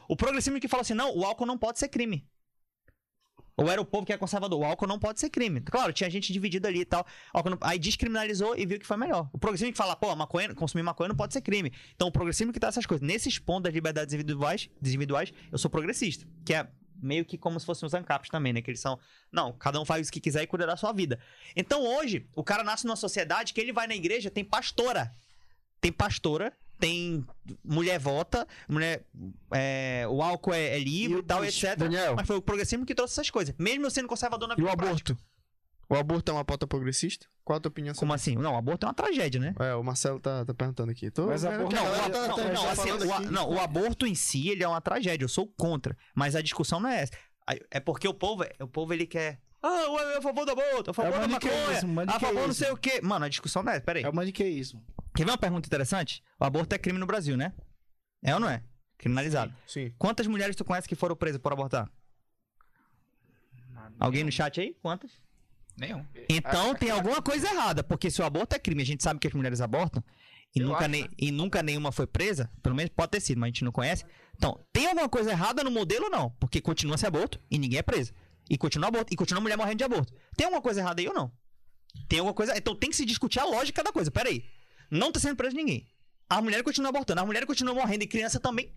O 0.08 0.16
progressismo 0.16 0.58
que 0.58 0.68
fala 0.68 0.80
assim, 0.80 0.94
não, 0.94 1.14
o 1.16 1.24
álcool 1.24 1.46
não 1.46 1.58
pode 1.58 1.78
ser 1.78 1.88
crime. 1.88 2.26
Ou 3.54 3.70
era 3.70 3.80
o 3.80 3.84
povo 3.84 4.06
que 4.06 4.12
é 4.12 4.16
conservador, 4.16 4.58
o 4.58 4.64
álcool 4.64 4.86
não 4.86 4.98
pode 4.98 5.20
ser 5.20 5.28
crime. 5.28 5.60
Claro, 5.60 5.92
tinha 5.92 6.08
gente 6.08 6.32
dividida 6.32 6.68
ali 6.68 6.80
e 6.80 6.84
tal. 6.86 7.06
Não- 7.44 7.58
Aí 7.60 7.78
descriminalizou 7.78 8.56
e 8.56 8.64
viu 8.64 8.78
que 8.78 8.86
foi 8.86 8.96
melhor. 8.96 9.28
O 9.30 9.38
progressismo 9.38 9.70
que 9.72 9.76
fala, 9.76 9.94
pô, 9.94 10.14
maconha, 10.16 10.54
consumir 10.54 10.82
maconha 10.82 11.08
não 11.08 11.16
pode 11.16 11.34
ser 11.34 11.42
crime. 11.42 11.70
Então 11.94 12.08
o 12.08 12.12
progressismo 12.12 12.50
que 12.52 12.58
tá 12.58 12.68
essas 12.68 12.86
coisas. 12.86 13.06
Nesses 13.06 13.38
pontos 13.38 13.64
das 13.64 13.74
liberdades 13.74 14.14
individuais, 14.14 14.70
individuais 14.80 15.32
eu 15.50 15.58
sou 15.58 15.70
progressista. 15.70 16.26
Que 16.46 16.54
é 16.54 16.66
meio 17.02 17.24
que 17.26 17.36
como 17.36 17.60
se 17.60 17.66
fossem 17.66 17.86
os 17.86 17.92
ANCAPs 17.92 18.30
também, 18.30 18.54
né? 18.54 18.62
Que 18.62 18.70
eles 18.70 18.80
são. 18.80 18.98
Não, 19.30 19.52
cada 19.52 19.78
um 19.78 19.84
faz 19.84 20.08
o 20.08 20.12
que 20.12 20.20
quiser 20.20 20.42
e 20.42 20.46
cuida 20.46 20.66
da 20.66 20.76
sua 20.76 20.92
vida. 20.92 21.20
Então 21.54 21.84
hoje, 21.84 22.26
o 22.34 22.42
cara 22.42 22.64
nasce 22.64 22.86
numa 22.86 22.96
sociedade 22.96 23.52
que 23.52 23.60
ele 23.60 23.72
vai 23.72 23.86
na 23.86 23.94
igreja, 23.94 24.30
tem 24.30 24.44
pastora. 24.44 25.14
Tem 25.80 25.92
pastora, 25.92 26.56
tem 26.82 27.24
mulher 27.64 27.98
vota, 28.00 28.44
mulher. 28.68 29.04
é, 29.52 30.04
o 30.10 30.20
álcool 30.20 30.52
é, 30.52 30.76
é 30.76 30.78
livre 30.80 31.16
E 31.18 31.20
o 31.20 31.22
tal, 31.22 31.44
etc. 31.44 31.76
Daniel. 31.76 32.16
Mas 32.16 32.26
foi 32.26 32.36
o 32.36 32.42
progressismo 32.42 32.84
que 32.84 32.92
trouxe 32.92 33.14
essas 33.14 33.30
coisas. 33.30 33.54
Mesmo 33.56 33.86
eu 33.86 33.90
sendo 33.90 34.08
conservador 34.08 34.48
na 34.48 34.54
E 34.54 34.60
o 34.60 34.64
vida 34.64 34.76
prática. 34.76 35.12
aborto? 35.12 35.16
O 35.88 35.94
aborto 35.94 36.32
é 36.32 36.34
uma 36.34 36.44
pauta 36.44 36.66
progressista? 36.66 37.26
Qual 37.44 37.56
a 37.56 37.60
tua 37.60 37.68
opinião 37.68 37.94
sobre 37.94 38.00
Como 38.00 38.12
assim? 38.14 38.34
Não, 38.34 38.56
aborto 38.56 38.84
é 38.84 38.88
uma 38.88 38.94
tragédia, 38.94 39.40
né? 39.40 39.54
É, 39.60 39.74
o 39.74 39.82
Marcelo 39.84 40.18
tá, 40.18 40.44
tá 40.44 40.52
perguntando 40.54 40.90
aqui. 40.90 41.10
Tô 41.10 41.26
Mas 41.26 41.44
aborto- 41.44 41.76
Não, 41.76 41.82
o, 41.84 41.94
tá- 41.94 42.08
não, 42.08 42.10
tá- 42.36 42.44
não, 42.52 42.62
tá 42.64 42.70
assim, 42.72 42.82
falando 42.88 43.06
o 43.06 43.12
aqui. 43.12 43.26
não, 43.26 43.50
o 43.52 43.60
aborto 43.60 44.06
em 44.06 44.14
si, 44.14 44.48
ele 44.48 44.64
é 44.64 44.68
uma 44.68 44.80
tragédia. 44.80 45.24
Eu 45.24 45.28
sou 45.28 45.46
contra. 45.56 45.96
Mas 46.14 46.34
a 46.34 46.40
discussão 46.42 46.80
não 46.80 46.88
é 46.88 47.02
essa. 47.02 47.12
É 47.70 47.78
porque 47.78 48.08
o 48.08 48.14
povo, 48.14 48.44
o 48.60 48.66
povo 48.66 48.92
ele 48.92 49.06
quer. 49.06 49.38
Ah, 49.62 49.82
eu 49.84 49.98
é 50.00 50.16
a 50.16 50.22
favor 50.22 50.44
do 50.44 50.50
aborto, 50.52 50.90
a 50.90 50.94
favor 50.94 51.12
É 51.14 51.18
o 51.18 51.20
da 51.20 51.28
maconha, 51.28 52.06
a 52.08 52.18
favor 52.18 52.46
não 52.48 52.54
sei 52.54 52.70
o 52.72 52.76
quê. 52.76 53.00
Mano, 53.02 53.26
a 53.26 53.28
discussão 53.28 53.62
não 53.62 53.70
é 53.70 53.76
essa. 53.76 53.84
Pera 53.84 53.98
aí. 54.00 54.04
É 54.04 54.08
o 54.08 54.14
maniqueísmo. 54.14 54.82
Quer 55.14 55.24
ver 55.24 55.30
uma 55.30 55.38
pergunta 55.38 55.66
interessante? 55.66 56.22
O 56.38 56.44
aborto 56.44 56.74
é 56.74 56.78
crime 56.78 56.98
no 56.98 57.06
Brasil, 57.06 57.36
né? 57.36 57.52
É 58.22 58.34
ou 58.34 58.40
não 58.40 58.48
é? 58.48 58.62
Criminalizado. 58.96 59.54
Sim. 59.66 59.92
Quantas 59.98 60.26
mulheres 60.26 60.56
tu 60.56 60.64
conhece 60.64 60.88
que 60.88 60.94
foram 60.94 61.16
presas 61.16 61.40
por 61.40 61.52
abortar? 61.52 61.90
Alguém 63.98 64.24
no 64.24 64.32
chat 64.32 64.60
aí? 64.60 64.76
Quantas? 64.80 65.10
Nenhum. 65.76 66.04
Então 66.28 66.74
tem 66.74 66.90
alguma 66.90 67.20
coisa 67.22 67.48
errada, 67.48 67.82
porque 67.82 68.10
se 68.10 68.20
o 68.20 68.24
aborto 68.24 68.54
é 68.54 68.58
crime, 68.58 68.82
a 68.82 68.86
gente 68.86 69.02
sabe 69.02 69.18
que 69.18 69.26
as 69.26 69.32
mulheres 69.32 69.60
abortam 69.60 70.02
e, 70.54 70.60
Eu 70.60 70.66
nunca, 70.68 70.80
acho, 70.80 70.88
nem, 70.88 71.02
né? 71.02 71.08
e 71.18 71.30
nunca 71.30 71.62
nenhuma 71.62 71.90
foi 71.90 72.06
presa, 72.06 72.50
pelo 72.62 72.74
menos 72.74 72.92
pode 72.94 73.10
ter 73.10 73.20
sido, 73.20 73.38
mas 73.38 73.48
a 73.48 73.50
gente 73.50 73.64
não 73.64 73.72
conhece. 73.72 74.04
Então, 74.36 74.58
tem 74.72 74.86
alguma 74.86 75.08
coisa 75.08 75.30
errada 75.30 75.64
no 75.64 75.70
modelo 75.70 76.04
ou 76.06 76.10
não? 76.10 76.30
Porque 76.38 76.60
continua 76.60 76.98
se 76.98 77.06
aborto 77.06 77.40
e 77.50 77.58
ninguém 77.58 77.78
é 77.78 77.82
preso. 77.82 78.12
E 78.50 78.58
continua 78.58 78.88
aborto, 78.88 79.12
e 79.12 79.16
continua 79.16 79.38
a 79.40 79.42
mulher 79.42 79.56
morrendo 79.56 79.78
de 79.78 79.84
aborto. 79.84 80.12
Tem 80.36 80.44
alguma 80.44 80.60
coisa 80.60 80.80
errada 80.80 81.00
aí 81.00 81.08
ou 81.08 81.14
não? 81.14 81.32
Tem 82.08 82.18
alguma 82.18 82.34
coisa. 82.34 82.56
Então 82.56 82.74
tem 82.74 82.90
que 82.90 82.96
se 82.96 83.04
discutir 83.04 83.38
a 83.38 83.44
lógica 83.44 83.82
da 83.82 83.92
coisa. 83.92 84.10
Pera 84.10 84.28
aí. 84.28 84.44
Não 84.92 85.10
tá 85.10 85.18
sendo 85.18 85.36
preso 85.36 85.56
ninguém. 85.56 85.86
A 86.28 86.40
mulher 86.42 86.62
continua 86.62 86.90
abortando, 86.90 87.20
a 87.20 87.26
mulher 87.26 87.46
continua 87.46 87.74
morrendo 87.74 88.04
e 88.04 88.06
criança 88.06 88.38
também 88.38 88.72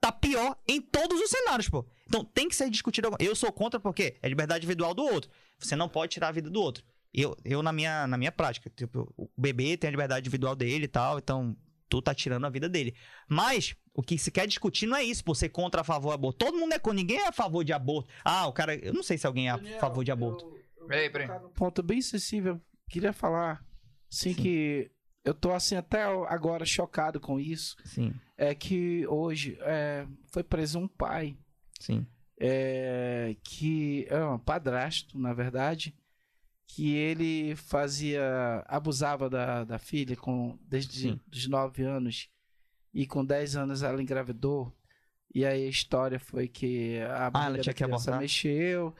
tá 0.00 0.12
pior 0.12 0.56
em 0.66 0.80
todos 0.80 1.20
os 1.20 1.28
cenários, 1.30 1.68
pô. 1.68 1.84
Então 2.06 2.24
tem 2.24 2.48
que 2.48 2.54
ser 2.56 2.70
discutido. 2.70 3.08
alguma- 3.08 3.22
Eu 3.26 3.34
sou 3.34 3.50
contra 3.52 3.78
porque 3.80 4.16
é 4.22 4.28
liberdade 4.28 4.60
individual 4.64 4.94
do 4.94 5.02
outro. 5.04 5.30
Você 5.58 5.74
não 5.76 5.88
pode 5.88 6.12
tirar 6.12 6.28
a 6.28 6.32
vida 6.32 6.48
do 6.48 6.60
outro. 6.60 6.84
Eu, 7.12 7.36
eu 7.44 7.62
na, 7.62 7.72
minha, 7.72 8.06
na 8.06 8.16
minha 8.16 8.30
prática, 8.30 8.70
tipo, 8.70 9.12
o 9.16 9.28
bebê 9.36 9.76
tem 9.76 9.88
a 9.88 9.90
liberdade 9.90 10.20
individual 10.20 10.54
dele 10.54 10.84
e 10.84 10.88
tal, 10.88 11.18
então 11.18 11.56
tu 11.88 12.00
tá 12.02 12.14
tirando 12.14 12.44
a 12.46 12.50
vida 12.50 12.68
dele. 12.68 12.94
Mas 13.26 13.74
o 13.94 14.02
que 14.02 14.16
se 14.18 14.30
quer 14.30 14.46
discutir 14.46 14.86
não 14.86 14.96
é 14.96 15.02
isso, 15.02 15.24
por 15.24 15.34
ser 15.34 15.48
contra 15.48 15.80
a 15.80 15.84
favor 15.84 16.10
do 16.10 16.14
aborto. 16.14 16.38
Todo 16.44 16.58
mundo 16.58 16.74
é 16.74 16.78
contra, 16.78 16.96
ninguém 16.96 17.18
é 17.18 17.28
a 17.28 17.32
favor 17.32 17.64
de 17.64 17.72
aborto. 17.72 18.08
Ah, 18.24 18.46
o 18.46 18.52
cara, 18.52 18.74
eu 18.76 18.92
não 18.92 19.02
sei 19.02 19.18
se 19.18 19.26
alguém 19.26 19.48
é 19.48 19.50
a 19.50 19.56
Daniel, 19.56 19.80
favor 19.80 20.04
de 20.04 20.12
aborto. 20.12 20.44
eu- 20.44 20.82
eu 20.82 20.86
Peraí, 20.86 21.10
peraí. 21.10 21.26
no 21.40 21.48
ponto 21.50 21.82
bem 21.82 22.00
sensível. 22.02 22.60
Queria 22.88 23.12
falar, 23.12 23.64
assim, 24.12 24.32
Sim. 24.34 24.42
que 24.42 24.90
eu 25.28 25.34
tô, 25.34 25.52
assim, 25.52 25.76
até 25.76 26.02
agora 26.04 26.64
chocado 26.64 27.20
com 27.20 27.38
isso. 27.38 27.76
Sim, 27.84 28.12
É 28.36 28.54
que 28.54 29.06
hoje 29.06 29.56
é, 29.60 30.06
foi 30.32 30.42
preso 30.42 30.78
um 30.78 30.88
pai, 30.88 31.36
sim. 31.80 32.06
é, 32.40 33.36
que 33.42 34.06
é 34.08 34.24
um 34.24 34.38
padrasto, 34.38 35.18
na 35.18 35.32
verdade, 35.32 35.94
que 36.66 36.94
ele 36.94 37.56
fazia, 37.56 38.64
abusava 38.66 39.28
da, 39.30 39.64
da 39.64 39.78
filha 39.78 40.14
com, 40.16 40.58
desde 40.68 41.00
Sim. 41.00 41.20
os 41.32 41.46
9 41.48 41.82
anos 41.82 42.28
e 42.92 43.06
com 43.06 43.24
10 43.24 43.56
anos 43.56 43.82
ela 43.82 44.02
engravidou. 44.02 44.72
E 45.34 45.44
aí 45.44 45.66
a 45.66 45.70
história 45.70 46.18
foi 46.20 46.46
que 46.48 46.98
a 47.00 47.30
Ah, 47.34 47.46
ela 47.46 47.58
tinha 47.58 47.74
que 47.74 47.84
abortar? 47.84 48.18
mexeu 48.20 48.94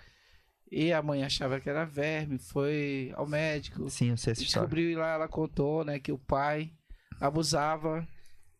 e 0.70 0.92
a 0.92 1.02
mãe 1.02 1.22
achava 1.24 1.58
que 1.60 1.68
era 1.68 1.84
verme, 1.84 2.38
foi 2.38 3.12
ao 3.14 3.26
médico, 3.26 3.88
Sim, 3.88 4.10
eu 4.10 4.16
sei 4.16 4.32
essa 4.32 4.42
história. 4.42 4.66
descobriu 4.68 4.90
e 4.90 4.94
lá 4.97 5.14
ela 5.14 5.28
contou, 5.28 5.84
né, 5.84 5.98
que 5.98 6.12
o 6.12 6.18
pai 6.18 6.72
abusava. 7.20 8.06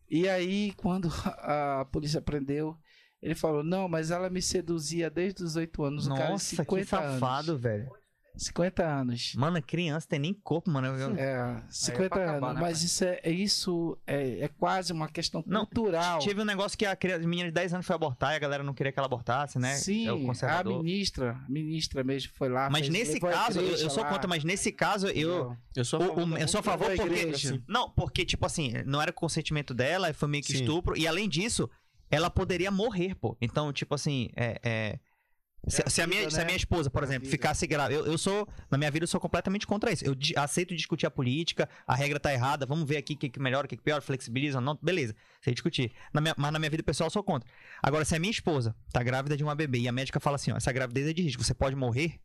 E 0.09 0.27
aí, 0.27 0.73
quando 0.77 1.07
a 1.39 1.85
polícia 1.91 2.21
prendeu, 2.21 2.75
ele 3.21 3.35
falou: 3.35 3.63
Não, 3.63 3.87
mas 3.87 4.11
ela 4.11 4.29
me 4.29 4.41
seduzia 4.41 5.09
desde 5.09 5.43
os 5.43 5.55
8 5.55 5.83
anos. 5.83 6.07
O 6.07 6.09
cara 6.09 6.25
de 6.25 6.31
Nossa, 6.31 6.55
50 6.55 6.81
que 6.83 6.85
safado, 6.89 7.51
anos. 7.51 7.61
velho. 7.61 7.91
50 8.39 8.83
anos. 8.85 9.35
Mano, 9.35 9.61
criança 9.61 10.07
tem 10.07 10.17
nem 10.19 10.33
corpo, 10.33 10.69
mano. 10.71 10.87
Eu- 10.87 11.15
É, 11.17 11.61
50 11.69 12.09
pra 12.09 12.23
acabar, 12.31 12.47
anos. 12.47 12.55
né, 12.55 12.61
mas 12.67 12.81
isso 12.83 13.03
é, 13.03 13.19
é 13.23 13.31
isso 13.31 13.97
é, 14.07 14.39
é 14.45 14.47
quase 14.47 14.93
uma 14.93 15.07
questão 15.09 15.43
Não, 15.45 15.65
cultural. 15.65 16.19
Tive 16.19 16.41
um 16.41 16.45
negócio 16.45 16.77
que 16.77 16.85
a 16.85 16.95
criança- 16.95 17.23
a 17.23 17.27
menina 17.27 17.49
de 17.49 17.53
10 17.53 17.73
anos 17.73 17.85
foi 17.85 17.95
abortar 17.95 18.33
e 18.33 18.35
a 18.35 18.39
galera 18.39 18.63
não 18.63 18.73
queria 18.73 18.91
que 18.91 18.97
ela 18.99 19.05
abortasse, 19.07 19.59
né? 19.59 19.75
Sim, 19.75 20.07
É 20.07 20.13
o 20.13 20.23
a 20.23 20.25
conservador. 20.25 20.83
ministra, 20.83 21.31
a 21.45 21.49
ministra 21.51 22.03
mesmo 22.03 22.31
foi 22.33 22.49
lá. 22.49 22.69
Mas 22.69 22.87
fez- 22.87 22.93
nesse 22.93 23.17
a 23.17 23.19
caso, 23.29 23.59
eu, 23.59 23.75
eu 23.77 23.89
sou 23.89 24.05
contra, 24.05 24.27
mas 24.27 24.43
nesse 24.43 24.71
caso, 24.71 25.07
eu. 25.07 25.55
Eu 25.75 25.85
sou 25.85 26.01
o- 26.01 26.25
o- 26.25 26.37
eu 26.37 26.47
sou 26.47 26.59
a 26.59 26.63
favor 26.63 26.87
porque. 26.95 27.01
igreja. 27.03 27.61
Não, 27.67 27.89
porque, 27.89 28.23
tipo 28.25 28.45
assim, 28.45 28.71
não 28.85 29.01
era 29.01 29.11
consentimento 29.11 29.73
dela, 29.73 30.13
foi 30.13 30.27
meio 30.29 30.43
que 30.43 30.53
Sim. 30.53 30.59
estupro. 30.61 30.97
E 30.97 31.07
além 31.07 31.27
disso, 31.27 31.69
ela 32.09 32.29
poderia 32.29 32.71
morrer, 32.71 33.15
pô. 33.15 33.37
Então, 33.41 33.71
tipo 33.73 33.93
assim, 33.95 34.29
é. 34.35 34.59
é- 34.63 34.99
Se, 35.67 35.81
É 35.81 35.85
a 35.85 35.89
se 35.89 36.01
a 36.01 36.07
minha, 36.07 36.29
se 36.29 36.35
a 36.37 36.39
né? 36.39 36.45
minha 36.45 36.55
esposa, 36.57 36.89
por 36.89 37.03
É 37.03 37.05
exemplo, 37.05 37.25
vida. 37.25 37.31
ficasse 37.31 37.67
grávida, 37.67 37.99
eu, 37.99 38.05
eu 38.05 38.17
sou, 38.17 38.47
na 38.71 38.77
minha 38.77 38.89
vida, 38.89 39.03
eu 39.03 39.07
sou 39.07 39.19
completamente 39.19 39.67
contra 39.67 39.91
isso. 39.91 40.05
Eu 40.05 40.15
di- 40.15 40.33
aceito 40.37 40.73
discutir 40.75 41.05
a 41.05 41.11
política, 41.11 41.67
a 41.85 41.93
regra 41.95 42.19
tá 42.19 42.33
errada, 42.33 42.65
vamos 42.65 42.87
ver 42.87 42.97
aqui 42.97 43.13
o 43.13 43.17
que, 43.17 43.29
que 43.29 43.39
melhora, 43.39 43.65
o 43.65 43.69
que, 43.69 43.75
que 43.75 43.83
piora, 43.83 44.01
flexibiliza, 44.01 44.61
não, 44.61 44.79
beleza, 44.81 45.13
sei 45.41 45.53
discutir. 45.53 45.91
Na 46.13 46.21
minha- 46.21 46.33
mas 46.37 46.51
na 46.53 46.59
minha 46.59 46.69
vida 46.69 46.81
pessoal, 46.81 47.07
eu 47.07 47.11
sou 47.11 47.23
contra. 47.23 47.47
Agora, 47.83 48.05
se 48.05 48.15
a 48.15 48.19
minha 48.19 48.31
esposa 48.31 48.73
tá 48.93 49.03
grávida 49.03 49.35
de 49.35 49.43
uma 49.43 49.53
bebê 49.53 49.79
e 49.79 49.87
a 49.87 49.91
médica 49.91 50.19
fala 50.19 50.37
assim, 50.37 50.51
ó, 50.51 50.57
essa 50.57 50.71
gravidez 50.71 51.07
é 51.07 51.13
de 51.13 51.21
risco, 51.21 51.43
você 51.43 51.53
pode 51.53 51.75
morrer, 51.75 52.19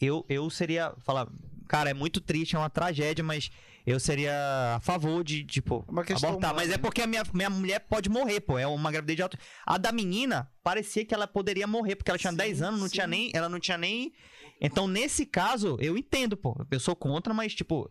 eu, 0.00 0.24
eu 0.28 0.48
seria, 0.48 0.94
falar, 1.00 1.28
cara, 1.68 1.90
é 1.90 1.94
muito 1.94 2.20
triste, 2.20 2.56
é 2.56 2.58
uma 2.58 2.70
tragédia, 2.70 3.22
mas 3.22 3.50
eu 3.86 3.98
seria 4.00 4.32
a 4.76 4.80
favor 4.80 5.22
de, 5.24 5.44
tipo, 5.44 5.84
É 5.88 5.90
uma 5.90 6.04
questão 6.04 6.30
abortar. 6.30 6.50
humana, 6.52 6.62
Mas 6.64 6.72
é 6.72 6.76
né? 6.76 6.82
porque 6.82 7.02
a 7.02 7.06
minha, 7.06 7.22
minha 7.32 7.50
mulher 7.50 7.80
pode 7.80 8.08
morrer, 8.08 8.40
pô, 8.40 8.58
é 8.58 8.66
uma 8.66 8.90
gravidez 8.90 9.16
de 9.16 9.22
alto. 9.22 9.38
A 9.66 9.78
da 9.78 9.90
menina, 9.92 10.50
parecia 10.62 11.04
que 11.04 11.14
ela 11.14 11.26
poderia 11.26 11.66
morrer, 11.66 11.96
porque 11.96 12.10
ela 12.10 12.18
tinha 12.18 12.30
Sim, 12.30 12.36
10 12.36 12.62
anos, 12.62 12.80
não 12.80 12.88
sim. 12.88 12.94
tinha 12.94 13.06
nem, 13.06 13.30
ela 13.34 13.48
não 13.48 13.58
tinha 13.60 13.78
nem... 13.78 14.12
Então, 14.60 14.86
nesse 14.86 15.24
caso, 15.24 15.76
eu 15.80 15.96
entendo, 15.96 16.36
pô, 16.36 16.54
eu 16.70 16.78
sou 16.80 16.94
contra, 16.94 17.32
mas, 17.32 17.54
tipo... 17.54 17.90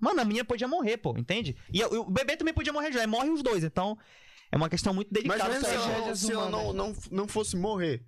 Mano, 0.00 0.20
a 0.20 0.24
menina 0.24 0.44
podia 0.44 0.66
morrer, 0.66 0.96
pô, 0.96 1.14
entende? 1.18 1.54
E 1.72 1.78
eu- 1.80 1.90
eu- 1.90 2.00
o 2.02 2.10
bebê 2.10 2.36
também 2.36 2.54
podia 2.54 2.72
morrer 2.72 2.90
já, 2.92 3.02
e 3.02 3.06
morre 3.06 3.30
os 3.30 3.42
dois, 3.42 3.62
então... 3.64 3.96
É 4.50 4.56
uma 4.56 4.68
questão 4.68 4.92
muito 4.92 5.08
Mas 5.10 5.22
delicada. 5.22 5.48
mesmo 5.50 5.64
se 5.66 5.74
isso 5.74 5.84
aí. 5.84 5.94
ela, 6.02 6.14
se 6.16 6.32
ela 6.32 6.50
não, 6.50 6.72
não, 6.74 6.94
não 7.10 7.26
fosse 7.28 7.56
morrer. 7.56 8.04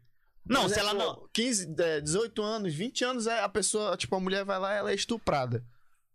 Não, 0.47 0.63
Por 0.65 0.71
se 0.75 0.79
ela 0.79 0.91
exemplo, 0.91 1.07
não... 1.23 1.29
15, 1.33 1.75
é, 1.79 2.01
18 2.03 2.43
anos, 2.43 2.75
20 2.75 3.03
anos, 3.05 3.27
é 3.27 3.41
a 3.43 3.49
pessoa, 3.49 3.97
tipo, 3.97 4.15
a 4.15 4.21
mulher 4.21 4.45
vai 4.45 4.59
lá 4.59 4.75
ela 4.75 4.91
é 4.91 4.95
estuprada. 4.95 5.65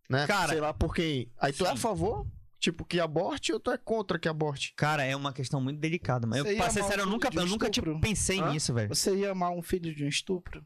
Né? 0.09 0.25
Cara- 0.27 0.49
Sei 0.53 0.59
lá 0.61 0.73
por 0.73 0.93
quem. 0.93 1.31
Aí 1.39 1.53
tu 1.53 1.65
é 1.65 1.69
a 1.69 1.75
Sim. 1.75 1.77
favor, 1.77 2.25
tipo, 2.59 2.83
que 2.83 2.99
aborte 2.99 3.53
ou 3.53 3.59
tu 3.59 3.71
é 3.71 3.77
contra 3.77 4.17
que 4.17 4.27
aborte? 4.27 4.73
Cara, 4.75 5.03
é 5.03 5.15
uma 5.15 5.31
questão 5.31 5.61
muito 5.61 5.79
delicada, 5.79 6.25
mas 6.25 6.41
Você 6.41 6.53
eu, 6.53 6.57
pra 6.57 6.69
ser 6.69 6.83
sério, 6.83 7.03
eu 7.03 7.07
um 7.07 7.11
nunca, 7.11 7.27
filho 7.29 7.39
de 7.41 7.45
eu 7.45 7.47
um 7.47 7.51
nunca 7.51 7.69
tipo, 7.69 7.99
pensei 8.01 8.39
Hã? 8.41 8.51
nisso, 8.51 8.73
velho. 8.73 8.89
Você 8.89 9.15
ia 9.15 9.31
amar 9.31 9.51
um 9.51 9.61
filho 9.61 9.93
de 9.93 10.03
um 10.03 10.07
estupro? 10.07 10.65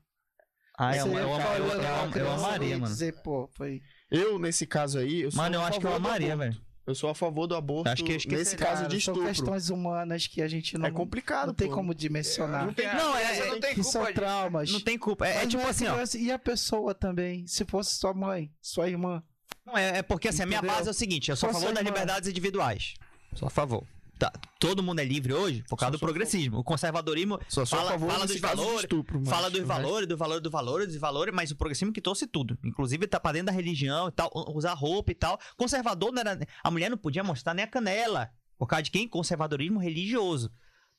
Ah, 0.77 0.95
eu, 0.95 1.03
Você 1.05 1.09
eu, 1.09 1.13
ia 1.13 1.19
eu, 1.19 1.27
eu, 1.27 2.11
eu, 2.15 2.25
eu 2.25 2.31
amaria, 2.31 2.77
mano. 2.79 2.91
dizer, 2.91 3.21
pô, 3.21 3.47
foi... 3.55 3.81
Eu, 4.09 4.39
nesse 4.39 4.65
caso 4.65 4.97
aí, 4.99 5.21
eu 5.21 5.31
sou 5.31 5.41
Mano, 5.43 5.55
eu 5.55 5.61
a 5.61 5.67
acho 5.67 5.79
que 5.79 5.85
eu 5.85 5.91
favor 5.91 6.01
do 6.01 6.07
amaria, 6.07 6.33
aborto. 6.33 6.51
velho. 6.53 6.65
Eu 6.85 6.95
sou 6.95 7.09
a 7.09 7.15
favor 7.15 7.47
do 7.47 7.55
aborto 7.55 7.89
Acho 7.89 8.03
que 8.03 8.11
eu 8.11 8.17
esqueci, 8.17 8.35
nesse 8.39 8.57
cara, 8.57 8.71
caso 8.75 8.83
de 8.89 8.99
São 8.99 9.13
estupro. 9.13 9.23
questões 9.29 9.69
humanas 9.69 10.27
que 10.27 10.41
a 10.41 10.47
gente 10.49 10.77
não, 10.77 10.85
É 10.87 10.91
complicado, 10.91 11.47
não 11.47 11.53
tem 11.53 11.69
pô. 11.69 11.75
como 11.75 11.95
dimensionar. 11.95 12.65
Não 12.65 12.73
tem- 12.73 12.87
Não, 12.93 13.15
é- 13.15 13.39
é- 13.39 13.45
não 13.51 13.59
tem 13.61 13.73
que 13.75 13.83
são 13.83 14.01
culpa 14.01 14.07
disso. 14.07 14.21
traumas. 14.21 14.71
Não 14.71 14.79
tem 14.81 14.97
culpa. 14.97 15.25
É, 15.27 15.43
é 15.43 15.47
tipo 15.47 15.65
assim, 15.65 15.87
ó. 15.87 15.93
criança- 15.93 16.17
E 16.17 16.29
a 16.29 16.37
pessoa 16.37 16.93
também? 16.93 17.47
Se 17.47 17.63
fosse 17.63 17.95
sua 17.95 18.13
mãe, 18.13 18.51
sua 18.61 18.89
irmã. 18.89 19.23
Não, 19.65 19.77
é, 19.77 19.99
é 19.99 20.01
porque 20.03 20.27
assim, 20.27 20.43
a 20.43 20.45
minha 20.45 20.59
Entendeu? 20.59 20.75
base 20.75 20.87
é 20.87 20.91
o 20.91 20.93
seguinte: 20.93 21.29
eu 21.31 21.35
sou 21.35 21.49
a 21.49 21.53
Só 21.53 21.59
favor 21.59 21.73
das 21.73 21.79
irmã. 21.81 21.89
liberdades 21.91 22.29
individuais. 22.29 22.93
Sou 23.35 23.47
a 23.47 23.51
favor. 23.51 23.85
Tá, 24.19 24.31
todo 24.59 24.83
mundo 24.83 24.99
é 24.99 25.03
livre 25.03 25.33
hoje 25.33 25.63
por 25.67 25.75
causa 25.75 25.91
do 25.93 25.97
sou 25.97 26.05
a 26.05 26.09
progressismo. 26.09 26.59
O 26.59 26.63
conservadorismo 26.63 27.39
Só 27.49 27.65
Fala- 27.65 27.91
favor 27.91 28.11
fala 28.11 28.27
dos 28.27 28.39
valores, 28.39 28.81
estupro, 28.81 29.19
mas- 29.19 29.29
fala 29.29 29.49
dos 29.49 29.61
valores, 29.63 30.07
do 30.07 30.15
valor, 30.15 30.39
do 30.39 30.51
valores, 30.51 30.87
dos 30.89 30.97
valores, 30.97 31.33
mas 31.33 31.51
o 31.51 31.55
progressismo 31.55 31.91
que 31.91 31.99
trouxe 31.99 32.27
tudo. 32.27 32.57
Inclusive, 32.63 33.07
tá 33.07 33.19
pra 33.19 33.31
dentro 33.31 33.47
da 33.47 33.51
religião 33.51 34.07
e 34.07 34.11
tal, 34.11 34.29
usar 34.55 34.73
roupa 34.75 35.11
e 35.11 35.15
tal. 35.15 35.39
Conservador 35.57 36.11
não 36.11 36.19
era. 36.21 36.39
A 36.63 36.69
mulher 36.71 36.89
não 36.89 36.97
podia 36.97 37.23
mostrar 37.23 37.53
nem 37.55 37.65
a 37.65 37.67
canela. 37.67 38.29
Por 38.57 38.67
causa 38.67 38.83
de 38.83 38.91
quem? 38.91 39.07
Conservadorismo 39.07 39.79
religioso. 39.79 40.51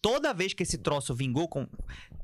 Toda 0.05 0.35
vez 0.35 0.53
que 0.53 0.63
esse 0.63 0.77
troço 0.77 1.15
vingou 1.15 1.49
com 1.49 1.67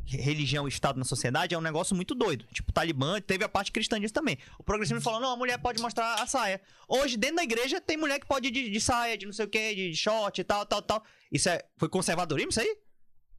religião 0.04 0.66
e 0.66 0.68
Estado 0.68 0.98
na 0.98 1.04
sociedade, 1.06 1.54
é 1.54 1.58
um 1.58 1.62
negócio 1.62 1.96
muito 1.96 2.14
doido. 2.14 2.44
Tipo, 2.52 2.70
Talibã, 2.70 3.18
teve 3.22 3.42
a 3.42 3.48
parte 3.48 3.72
cristã 3.72 3.98
disso 3.98 4.12
também. 4.12 4.36
O 4.58 4.62
progressismo 4.62 5.00
falou: 5.00 5.18
não, 5.18 5.32
a 5.32 5.36
mulher 5.36 5.56
pode 5.56 5.80
mostrar 5.80 6.16
a 6.16 6.26
saia. 6.26 6.60
Hoje, 6.86 7.16
dentro 7.16 7.36
da 7.36 7.42
igreja, 7.42 7.80
tem 7.80 7.96
mulher 7.96 8.20
que 8.20 8.26
pode 8.26 8.48
ir 8.48 8.50
de, 8.50 8.68
de 8.68 8.80
saia, 8.82 9.16
de 9.16 9.24
não 9.24 9.32
sei 9.32 9.46
o 9.46 9.48
que, 9.48 9.74
de 9.74 9.96
short 9.96 10.38
e 10.38 10.44
tal, 10.44 10.66
tal, 10.66 10.82
tal. 10.82 11.02
Isso 11.32 11.48
é. 11.48 11.64
Foi 11.78 11.88
conservadorismo 11.88 12.50
isso 12.50 12.60
aí? 12.60 12.76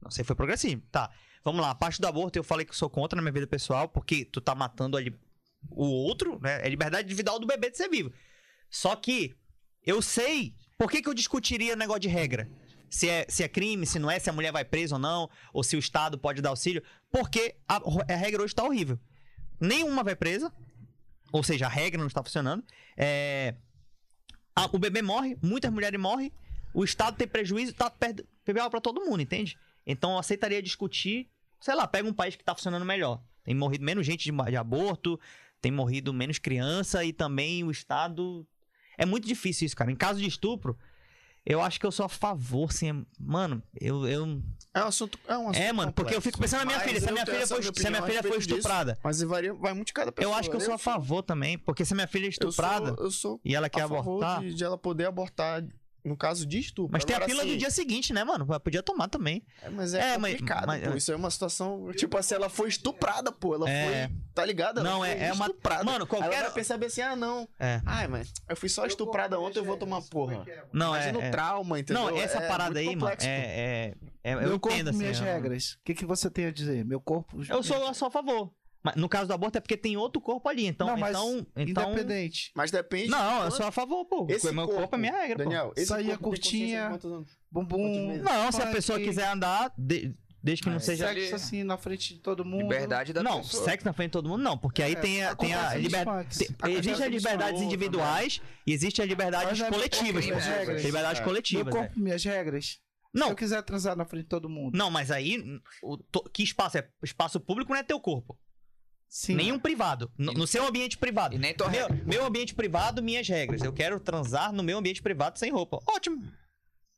Não 0.02 0.10
sei, 0.10 0.24
foi 0.24 0.34
progressismo. 0.34 0.82
Tá. 0.90 1.08
Vamos 1.44 1.60
lá, 1.60 1.70
a 1.70 1.74
parte 1.76 2.00
do 2.00 2.08
aborto 2.08 2.36
eu 2.36 2.42
falei 2.42 2.66
que 2.66 2.74
sou 2.74 2.90
contra 2.90 3.14
na 3.14 3.22
minha 3.22 3.32
vida 3.32 3.46
pessoal, 3.46 3.88
porque 3.88 4.24
tu 4.24 4.40
tá 4.40 4.56
matando 4.56 4.96
ali 4.96 5.16
o 5.70 5.86
outro, 5.86 6.40
né? 6.40 6.66
É 6.66 6.68
liberdade 6.68 7.06
individual 7.06 7.38
do 7.38 7.46
bebê 7.46 7.70
de 7.70 7.76
ser 7.76 7.88
vivo. 7.88 8.12
Só 8.68 8.96
que 8.96 9.36
eu 9.86 10.02
sei. 10.02 10.56
Por 10.76 10.90
que, 10.90 11.00
que 11.00 11.08
eu 11.08 11.14
discutiria 11.14 11.76
negócio 11.76 12.00
de 12.00 12.08
regra? 12.08 12.50
Se 12.94 13.08
é, 13.08 13.24
se 13.26 13.42
é 13.42 13.48
crime, 13.48 13.86
se 13.86 13.98
não 13.98 14.10
é, 14.10 14.18
se 14.18 14.28
a 14.28 14.32
mulher 14.34 14.52
vai 14.52 14.64
presa 14.66 14.96
ou 14.96 14.98
não, 14.98 15.30
ou 15.50 15.62
se 15.64 15.74
o 15.76 15.78
Estado 15.78 16.18
pode 16.18 16.42
dar 16.42 16.50
auxílio. 16.50 16.82
Porque 17.10 17.54
a, 17.66 17.80
a 18.12 18.16
regra 18.16 18.42
hoje 18.42 18.54
tá 18.54 18.62
horrível. 18.62 18.98
Nenhuma 19.58 20.04
vai 20.04 20.14
presa, 20.14 20.52
ou 21.32 21.42
seja, 21.42 21.64
a 21.66 21.68
regra 21.70 21.98
não 21.98 22.06
está 22.06 22.22
funcionando. 22.22 22.62
É, 22.96 23.54
a- 24.54 24.68
o 24.70 24.78
bebê 24.78 25.00
morre, 25.00 25.38
muitas 25.42 25.72
mulheres 25.72 25.98
morrem, 25.98 26.30
o 26.74 26.84
Estado 26.84 27.16
tem 27.16 27.26
prejuízo, 27.26 27.72
tá 27.72 27.88
perdendo 27.90 28.70
para 28.70 28.80
todo 28.80 29.00
mundo, 29.04 29.22
entende? 29.22 29.56
Então 29.86 30.12
eu 30.12 30.18
aceitaria 30.18 30.62
discutir, 30.62 31.30
sei 31.60 31.74
lá, 31.74 31.86
pega 31.86 32.06
um 32.08 32.12
país 32.12 32.36
que 32.36 32.44
tá 32.44 32.54
funcionando 32.54 32.84
melhor. 32.84 33.22
Tem 33.42 33.54
morrido 33.54 33.84
menos 33.84 34.04
gente 34.04 34.30
de, 34.30 34.50
de 34.50 34.56
aborto, 34.56 35.18
tem 35.62 35.72
morrido 35.72 36.12
menos 36.12 36.38
criança 36.38 37.02
e 37.04 37.12
também 37.12 37.64
o 37.64 37.70
Estado. 37.70 38.46
É 38.98 39.06
muito 39.06 39.26
difícil 39.26 39.64
isso, 39.64 39.76
cara. 39.76 39.90
Em 39.90 39.96
caso 39.96 40.20
de 40.20 40.26
estupro, 40.28 40.78
eu 41.44 41.60
acho 41.60 41.78
que 41.80 41.86
eu 41.86 41.92
sou 41.92 42.06
a 42.06 42.08
favor, 42.08 42.72
sim. 42.72 43.04
Mano, 43.18 43.62
eu. 43.80 44.06
eu... 44.06 44.42
É 44.74 44.82
um 44.82 44.86
assunto. 44.86 45.18
É, 45.28 45.36
um 45.36 45.48
assunto 45.50 45.62
É, 45.62 45.72
mano, 45.72 45.92
porque 45.92 46.14
eu 46.14 46.20
fico 46.20 46.38
pensando 46.38 46.60
na 46.60 46.64
minha 46.66 46.78
Mas 46.78 46.86
filha. 46.88 47.00
Se 47.00 47.08
a 47.08 47.12
minha 47.12 47.26
filha 47.26 47.46
foi, 47.46 47.62
se 47.62 47.86
a 47.86 47.90
minha 47.90 48.02
filha 48.02 48.22
foi 48.22 48.38
disso. 48.38 48.50
estuprada, 48.56 48.98
Mas 49.04 49.20
varia, 49.22 49.52
vai 49.52 49.74
muito 49.74 49.88
de 49.88 49.92
cada 49.92 50.10
pessoa. 50.10 50.32
eu 50.34 50.38
acho 50.38 50.48
que 50.48 50.56
eu 50.56 50.60
sou 50.60 50.74
a 50.74 50.78
favor 50.78 51.22
também. 51.22 51.58
Porque 51.58 51.84
se 51.84 51.92
a 51.92 51.96
minha 51.96 52.06
filha 52.06 52.26
é 52.26 52.28
eu 52.28 52.32
sou- 52.32 52.48
estuprada 52.48 52.94
Eu 52.98 53.10
sou, 53.10 53.40
e 53.44 53.54
ela 53.54 53.66
a 53.66 53.70
quer 53.70 53.82
favor 53.82 53.98
abortar. 53.98 54.40
de, 54.40 54.54
de 54.54 54.64
ela 54.64 54.78
poder 54.78 55.06
abortar 55.06 55.62
no 56.04 56.16
caso 56.16 56.44
de 56.46 56.58
estupro. 56.58 56.90
Mas 56.92 57.04
tem 57.04 57.14
a 57.14 57.18
Agora, 57.18 57.30
pila 57.30 57.42
do 57.44 57.48
assim, 57.50 57.58
dia 57.58 57.70
seguinte, 57.70 58.12
né, 58.12 58.24
mano? 58.24 58.46
Podia 58.60 58.82
tomar 58.82 59.08
também. 59.08 59.44
É, 59.62 59.68
mas 59.70 59.94
é, 59.94 60.14
É, 60.14 60.18
mas- 60.18 60.32
complicado, 60.32 60.66
mas- 60.66 60.82
pô. 60.88 60.94
Isso 60.96 61.12
é 61.12 61.16
uma 61.16 61.30
situação. 61.30 61.92
Tipo 61.92 62.18
assim, 62.18 62.34
ela 62.34 62.48
foi 62.48 62.68
estuprada, 62.68 63.30
pô. 63.30 63.54
Ela 63.54 63.68
É. 63.70 64.08
foi. 64.08 64.16
Tá 64.34 64.44
ligado? 64.44 64.80
Ela 64.80 64.90
Não, 64.90 64.98
foi 65.00 65.08
é- 65.10 65.26
é 65.28 65.32
uma- 65.32 65.46
Estuprada. 65.46 65.84
Mano, 65.84 66.06
qualquer- 66.06 66.32
ela 66.32 66.42
vai 66.44 66.52
perceber 66.52 66.86
assim, 66.86 67.02
ah, 67.02 67.14
não. 67.14 67.48
É. 67.60 67.80
Ai, 67.84 68.08
mas 68.08 68.32
eu 68.48 68.56
fui 68.56 68.68
só 68.68 68.86
estuprada 68.86 69.38
ontem, 69.38 69.58
eu 69.58 69.64
vou 69.64 69.76
tomar 69.76 70.00
porra. 70.02 70.44
Não, 70.72 70.94
é. 70.94 70.98
Imagina 71.08 71.24
é... 71.24 71.28
o 71.28 71.30
trauma, 71.30 71.78
entendeu? 71.78 72.02
Não, 72.02 72.16
essa 72.18 72.38
É 72.38 72.48
parada 72.48 72.78
aí, 72.78 72.86
mano, 72.86 73.00
complexo, 73.00 73.26
pô. 73.26 73.32
é, 73.32 73.36
é, 73.44 73.94
é- 74.24 74.34
eu 74.34 74.40
Meu 74.40 74.60
corpo, 74.60 74.74
entendo 74.74 74.88
assim. 74.90 74.98
minhas 74.98 75.18
eu- 75.18 75.24
regras. 75.24 75.72
O 75.74 75.78
que, 75.84 75.94
que 75.94 76.04
você 76.06 76.30
tem 76.30 76.46
a 76.46 76.50
dizer? 76.52 76.84
Meu 76.84 77.00
corpo... 77.00 77.36
Eu 77.48 77.62
sou, 77.62 77.76
eu 77.76 77.94
sou 77.94 78.08
a 78.08 78.10
favor. 78.10 78.50
Mas 78.82 78.96
no 78.96 79.08
caso 79.08 79.28
do 79.28 79.32
aborto 79.34 79.58
é 79.58 79.60
porque 79.60 79.76
tem 79.76 79.96
outro 79.96 80.20
corpo 80.20 80.48
ali. 80.48 80.66
Então, 80.66 80.86
Não, 80.88 80.96
mas 80.96 81.10
então, 81.10 81.46
então... 81.56 81.90
Independente. 81.92 82.50
Mas 82.54 82.70
depende. 82.70 83.08
Não, 83.10 83.44
eu 83.44 83.50
sou 83.52 83.64
a 83.66 83.70
favor, 83.70 84.04
pô. 84.06 84.26
Esse 84.28 84.50
meu 84.52 84.66
corpo, 84.66 84.94
é 84.94 84.98
minha 84.98 85.12
regra, 85.12 85.44
pô. 85.44 85.50
Daniel, 85.50 85.72
esse 85.76 85.86
Saía 85.86 86.10
corpo 86.18 86.24
curtinha. 86.30 86.98
de? 86.98 87.26
Bumbum... 87.50 88.16
Não, 88.22 88.50
se 88.50 88.60
a 88.60 88.66
pessoa 88.66 88.98
quiser 88.98 89.28
andar, 89.28 89.72
de- 89.78 90.14
Desde 90.44 90.64
que 90.64 90.68
não 90.70 90.74
Mas 90.74 90.84
seja. 90.86 91.08
ali- 91.08 91.20
Sexo 91.20 91.36
assim 91.36 91.62
na 91.62 91.76
frente 91.78 92.14
de 92.14 92.20
todo 92.20 92.44
mundo. 92.44 92.62
Liberdade 92.62 93.12
da 93.12 93.22
Não, 93.22 93.36
pessoa. 93.42 93.62
sexo 93.64 93.86
na 93.86 93.92
frente 93.92 94.08
de 94.08 94.12
todo 94.14 94.28
mundo 94.28 94.42
não, 94.42 94.58
porque 94.58 94.82
aí 94.82 94.94
É, 94.94 94.96
tem 94.96 95.22
a, 95.22 95.36
tem 95.36 95.54
a 95.54 95.74
liberdade. 95.76 96.18
funks. 96.24 96.40
Existem 96.40 96.56
as 96.92 96.98
Acontece 96.98 97.00
nos 97.10 97.22
liberdades 97.22 97.50
shows 97.60 97.62
individuais 97.62 98.40
e 98.66 98.72
existem 98.72 99.02
as 99.04 99.08
liberdades 99.08 99.60
Mas 99.60 99.68
é 99.68 99.70
coletivas. 99.70 100.26
pô. 100.26 100.34
né? 100.34 100.64
Liberdades 100.82 101.20
É. 101.20 101.22
Meu 101.22 101.28
coletivas. 101.28 101.72
corpo, 101.72 102.00
minhas 102.00 102.24
regras. 102.24 102.64
Se 102.66 102.80
Não, 103.14 103.28
eu 103.28 103.36
quiser 103.36 103.62
transar 103.62 103.94
na 103.94 104.04
frente 104.04 104.24
de 104.24 104.28
todo 104.30 104.48
mundo. 104.48 104.76
não, 104.76 104.90
mas 104.90 105.12
aí 105.12 105.60
o 105.80 105.96
to- 105.96 106.28
que 106.34 106.42
espaço 106.42 106.76
é? 106.78 106.88
Espaço 107.04 107.38
público 107.38 107.70
não 107.72 107.78
é 107.78 107.84
teu 107.84 108.00
corpo. 108.00 108.36
Sim. 109.14 109.34
Nenhum 109.34 109.58
privado. 109.58 110.10
No, 110.16 110.32
no 110.32 110.46
seu 110.46 110.66
ambiente 110.66 110.96
privado. 110.96 111.34
E 111.34 111.38
nem 111.38 111.52
tua 111.52 111.68
Meu, 111.68 111.86
meu 112.06 112.24
ambiente 112.24 112.54
privado, 112.54 113.02
minhas 113.02 113.28
regras. 113.28 113.60
Eu 113.60 113.70
quero 113.70 114.00
transar 114.00 114.50
no 114.54 114.62
meu 114.62 114.78
ambiente 114.78 115.02
privado 115.02 115.38
sem 115.38 115.52
roupa. 115.52 115.80
Ótimo. 115.86 116.32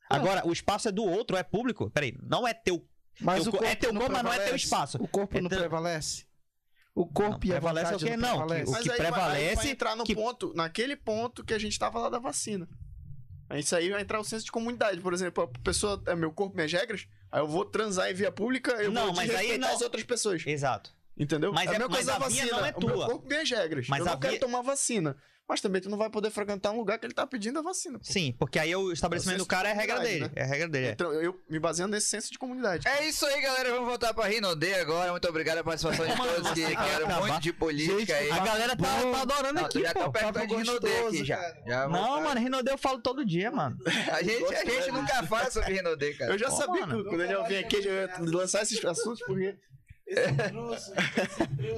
Agora, 0.08 0.46
o 0.46 0.52
espaço 0.52 0.88
é 0.88 0.92
do 0.92 1.02
outro, 1.02 1.36
é 1.36 1.42
público. 1.42 1.90
Peraí, 1.90 2.16
não 2.22 2.46
é 2.46 2.54
teu. 2.54 2.86
Mas 3.20 3.42
teu 3.42 3.48
o 3.48 3.52
co- 3.52 3.58
corpo 3.58 3.72
é 3.72 3.74
teu 3.74 3.92
corpo, 3.92 4.12
mas 4.12 4.22
não 4.22 4.30
é 4.30 4.34
teu 4.36 4.42
prevalece? 4.44 4.64
espaço. 4.64 4.98
O 5.02 5.08
corpo 5.08 5.36
É 5.36 5.40
não 5.40 5.48
teu- 5.48 5.58
prevalece? 5.58 6.24
O 6.94 7.04
corpo 7.04 7.30
Não, 7.44 7.52
e 7.52 7.56
a 7.56 7.60
prevalece 7.60 7.84
vontade 7.92 8.04
o 8.04 8.06
quê? 8.08 8.16
não 8.16 8.28
Não, 8.28 8.28
que- 8.28 8.38
prevalece? 8.46 8.70
o 8.70 8.72
Mas 8.74 8.82
que 8.84 8.90
aí 8.92 8.96
prevalece 8.96 9.56
vai 9.56 9.68
entrar 9.70 9.96
no 9.96 10.04
que- 10.04 10.14
ponto, 10.14 10.52
naquele 10.54 10.94
ponto 10.94 11.44
que 11.44 11.52
a 11.52 11.58
gente 11.58 11.76
tava 11.76 11.98
lá 11.98 12.08
da 12.08 12.20
vacina. 12.20 12.68
Aí 13.50 13.58
Isso 13.58 13.74
aí 13.74 13.90
vai 13.90 14.02
entrar 14.02 14.20
o 14.20 14.24
senso 14.24 14.44
de 14.44 14.52
comunidade. 14.52 15.00
Por 15.00 15.12
exemplo, 15.12 15.42
a 15.42 15.48
pessoa 15.64 16.00
é 16.06 16.14
meu 16.14 16.30
corpo, 16.32 16.54
minhas 16.54 16.72
regras, 16.72 17.08
aí 17.32 17.40
eu 17.40 17.48
vou 17.48 17.64
transar 17.64 18.08
em 18.08 18.14
via 18.14 18.30
pública, 18.30 18.70
eu 18.80 18.92
Não, 18.92 19.06
vou 19.06 19.16
mas 19.16 19.34
aí 19.34 19.58
não. 19.58 19.74
as 19.74 19.82
outras 19.82 20.04
pessoas. 20.04 20.46
Exato. 20.46 20.94
Entendeu? 21.18 21.52
Mas 21.52 21.68
a 21.68 21.74
é- 21.74 21.78
mesma 21.78 21.88
mas 21.88 21.96
coisa 21.96 22.10
da 22.10 22.16
a 22.16 22.18
vacina. 22.18 22.50
não 22.50 22.58
é 22.66 22.70
O 22.76 22.80
meu 22.86 22.94
tua. 22.96 23.06
corpo, 23.06 23.28
minhas 23.28 23.50
regras. 23.50 23.86
Mas 23.88 24.00
eu 24.00 24.06
a 24.06 24.10
não 24.12 24.18
quero 24.20 24.32
via- 24.32 24.40
tomar 24.40 24.62
vacina. 24.62 25.16
Mas 25.46 25.60
também 25.60 25.78
tu 25.82 25.90
não 25.90 25.98
vai 25.98 26.08
poder 26.08 26.30
frequentar 26.30 26.70
um 26.70 26.78
lugar 26.78 26.98
que 26.98 27.04
ele 27.04 27.12
tá 27.12 27.26
pedindo 27.26 27.58
a 27.58 27.62
vacina. 27.62 27.98
pô. 27.98 28.04
Sim, 28.04 28.34
porque 28.38 28.58
aí 28.58 28.74
o 28.74 28.90
estabelecimento 28.90 29.40
do 29.40 29.46
cara 29.46 29.68
é 29.68 29.72
a 29.72 29.74
regra 29.74 30.00
dele. 30.00 30.20
comunidade, 30.20 30.40
É 30.40 30.42
a 30.42 30.46
regra 30.46 30.68
dele. 30.68 30.86
é. 30.86 30.90
Então, 30.92 31.12
eu 31.12 31.38
me 31.50 31.58
baseando 31.60 31.92
nesse 31.94 32.06
senso 32.06 32.32
de 32.32 32.38
comunidade. 32.38 32.88
É 32.88 33.06
isso 33.06 33.26
aí, 33.26 33.42
galera. 33.42 33.70
Vamos 33.72 33.86
voltar 33.86 34.14
pra 34.14 34.24
Rinode 34.24 34.72
agora. 34.72 35.10
Muito 35.10 35.28
obrigado 35.28 35.56
pela 35.56 35.64
participação 35.64 36.06
de 36.06 36.16
todos 36.16 36.50
que 36.50 36.60
você 36.62 36.66
quer 36.74 36.76
querem 36.82 37.06
acabar? 37.06 37.20
muito 37.28 37.40
de 37.42 37.52
política 37.52 37.98
Gente, 37.98 38.12
aí. 38.14 38.30
A 38.30 38.38
galera 38.38 38.74
tá, 38.74 38.84
tá 39.12 39.20
adorando 39.20 39.54
Não, 39.60 39.66
aqui, 39.66 39.82
já 39.82 39.92
tá 39.92 40.04
pô. 40.06 40.12
perto 40.12 40.46
de 40.46 40.54
Rinode 40.56 40.86
aqui 40.86 41.24
já. 41.26 41.54
já 41.66 41.88
Não, 41.88 42.22
mano, 42.22 42.40
Rinodê 42.40 42.70
eu 42.72 42.78
falo 42.78 43.02
todo 43.02 43.22
dia, 43.22 43.50
mano. 43.50 43.76
A 44.12 44.22
gente, 44.22 44.54
a 44.54 44.64
gente 44.64 44.90
nunca 44.92 45.22
fala 45.24 45.50
sobre 45.50 45.74
Rinode, 45.74 46.14
cara. 46.14 46.32
Eu 46.32 46.38
já 46.38 46.48
Pô, 46.48 46.56
sabia 46.56 46.86
que 46.86 47.04
quando 47.04 47.20
ele 47.22 47.32
ia 47.34 47.42
vir 47.42 47.58
aqui, 47.58 47.76
eu 47.86 47.92
ia 47.92 48.10
lançar 48.18 48.62
esses 48.62 48.82
assuntos, 48.82 49.20
porque 49.26 49.54
Esse 50.06 50.28
esse. 50.74 50.92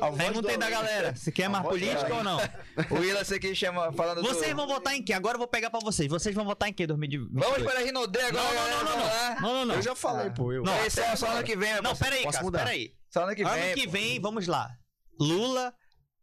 A 0.00 0.10
voz 0.10 0.16
Perguntei 0.16 0.56
do- 0.56 0.60
da 0.60 0.68
galera, 0.70 1.14
se 1.14 1.30
quer 1.30 1.48
mais 1.48 1.64
política 1.64 2.12
ou 2.14 2.24
não. 2.24 2.38
O 2.90 2.94
Willa, 3.00 3.24
você 3.24 3.38
que 3.38 3.54
chama 3.54 3.92
falando 3.92 4.20
do... 4.22 4.28
Vocês 4.28 4.52
vão 4.54 4.66
votar 4.66 4.94
em 4.94 5.02
quê? 5.02 5.12
Agora 5.12 5.36
eu 5.36 5.38
vou 5.38 5.48
pegar 5.48 5.70
pra 5.70 5.80
vocês. 5.80 6.08
Vocês 6.08 6.34
vão 6.34 6.44
votar 6.44 6.68
em 6.68 6.72
quê, 6.72 6.86
2022? 6.86 7.44
Vamos 7.46 7.62
para 7.62 7.80
Rinode 7.80 8.18
agora, 8.18 8.32
Não, 8.32 8.44
não, 8.44 8.54
galera. 8.54 8.84
não, 8.84 8.96
não, 8.98 9.04
lá. 9.06 9.40
Não, 9.40 9.54
não, 9.54 9.64
não. 9.66 9.74
eu 9.76 9.82
já 9.82 9.94
falei, 9.94 10.30
pô. 10.30 10.52
Eu... 10.52 10.62
Não, 10.62 10.72
É 10.74 10.90
só, 10.90 11.26
ano 11.30 11.44
que 11.44 11.56
vem, 11.56 11.74
Não, 11.76 11.82
não, 11.82 11.96
peraí, 11.96 12.24
cara, 12.24 12.50
peraí. 12.50 12.94
Só 13.08 13.22
ano 13.24 13.34
que 13.34 13.44
vem. 13.44 13.52
Ano 13.52 13.74
que 13.74 13.86
pô. 13.86 13.92
vem, 13.92 14.20
vamos 14.20 14.46
lá. 14.46 14.70
Lula, 15.18 15.72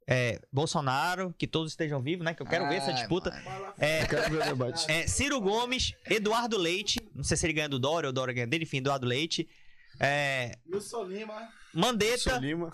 é, 0.07 0.40
Bolsonaro, 0.51 1.33
que 1.38 1.48
todos 1.48 1.72
estejam 1.72 2.01
vivos, 2.01 2.23
né? 2.25 2.33
Que 2.33 2.41
eu 2.43 2.45
quero 2.45 2.67
ver 2.67 2.75
essa 2.75 2.91
Ai, 2.91 2.95
disputa. 2.95 3.32
É, 3.80 4.06
Quero 4.06 4.30
ver 4.30 4.41
o 4.41 4.45
debate. 4.45 4.91
é, 4.91 5.07
Ciro 5.07 5.40
Gomes, 5.41 5.93
Eduardo 6.09 6.57
Leite, 6.57 6.99
não 7.15 7.23
sei 7.23 7.35
se 7.38 7.45
ele 7.45 7.53
ganha 7.53 7.69
do 7.69 7.80
Dória 7.80 8.07
ou 8.07 8.11
o 8.11 8.14
Dória 8.14 8.33
ganha 8.33 8.45
dele, 8.48 8.65
enfim, 8.65 8.77
Eduardo 8.77 9.07
Leite. 9.07 9.48
É, 9.99 10.57
Wilson 10.72 11.03
Lima. 11.06 11.48
Mandetta, 11.74 12.32
Sou 12.32 12.38
Lima. 12.40 12.72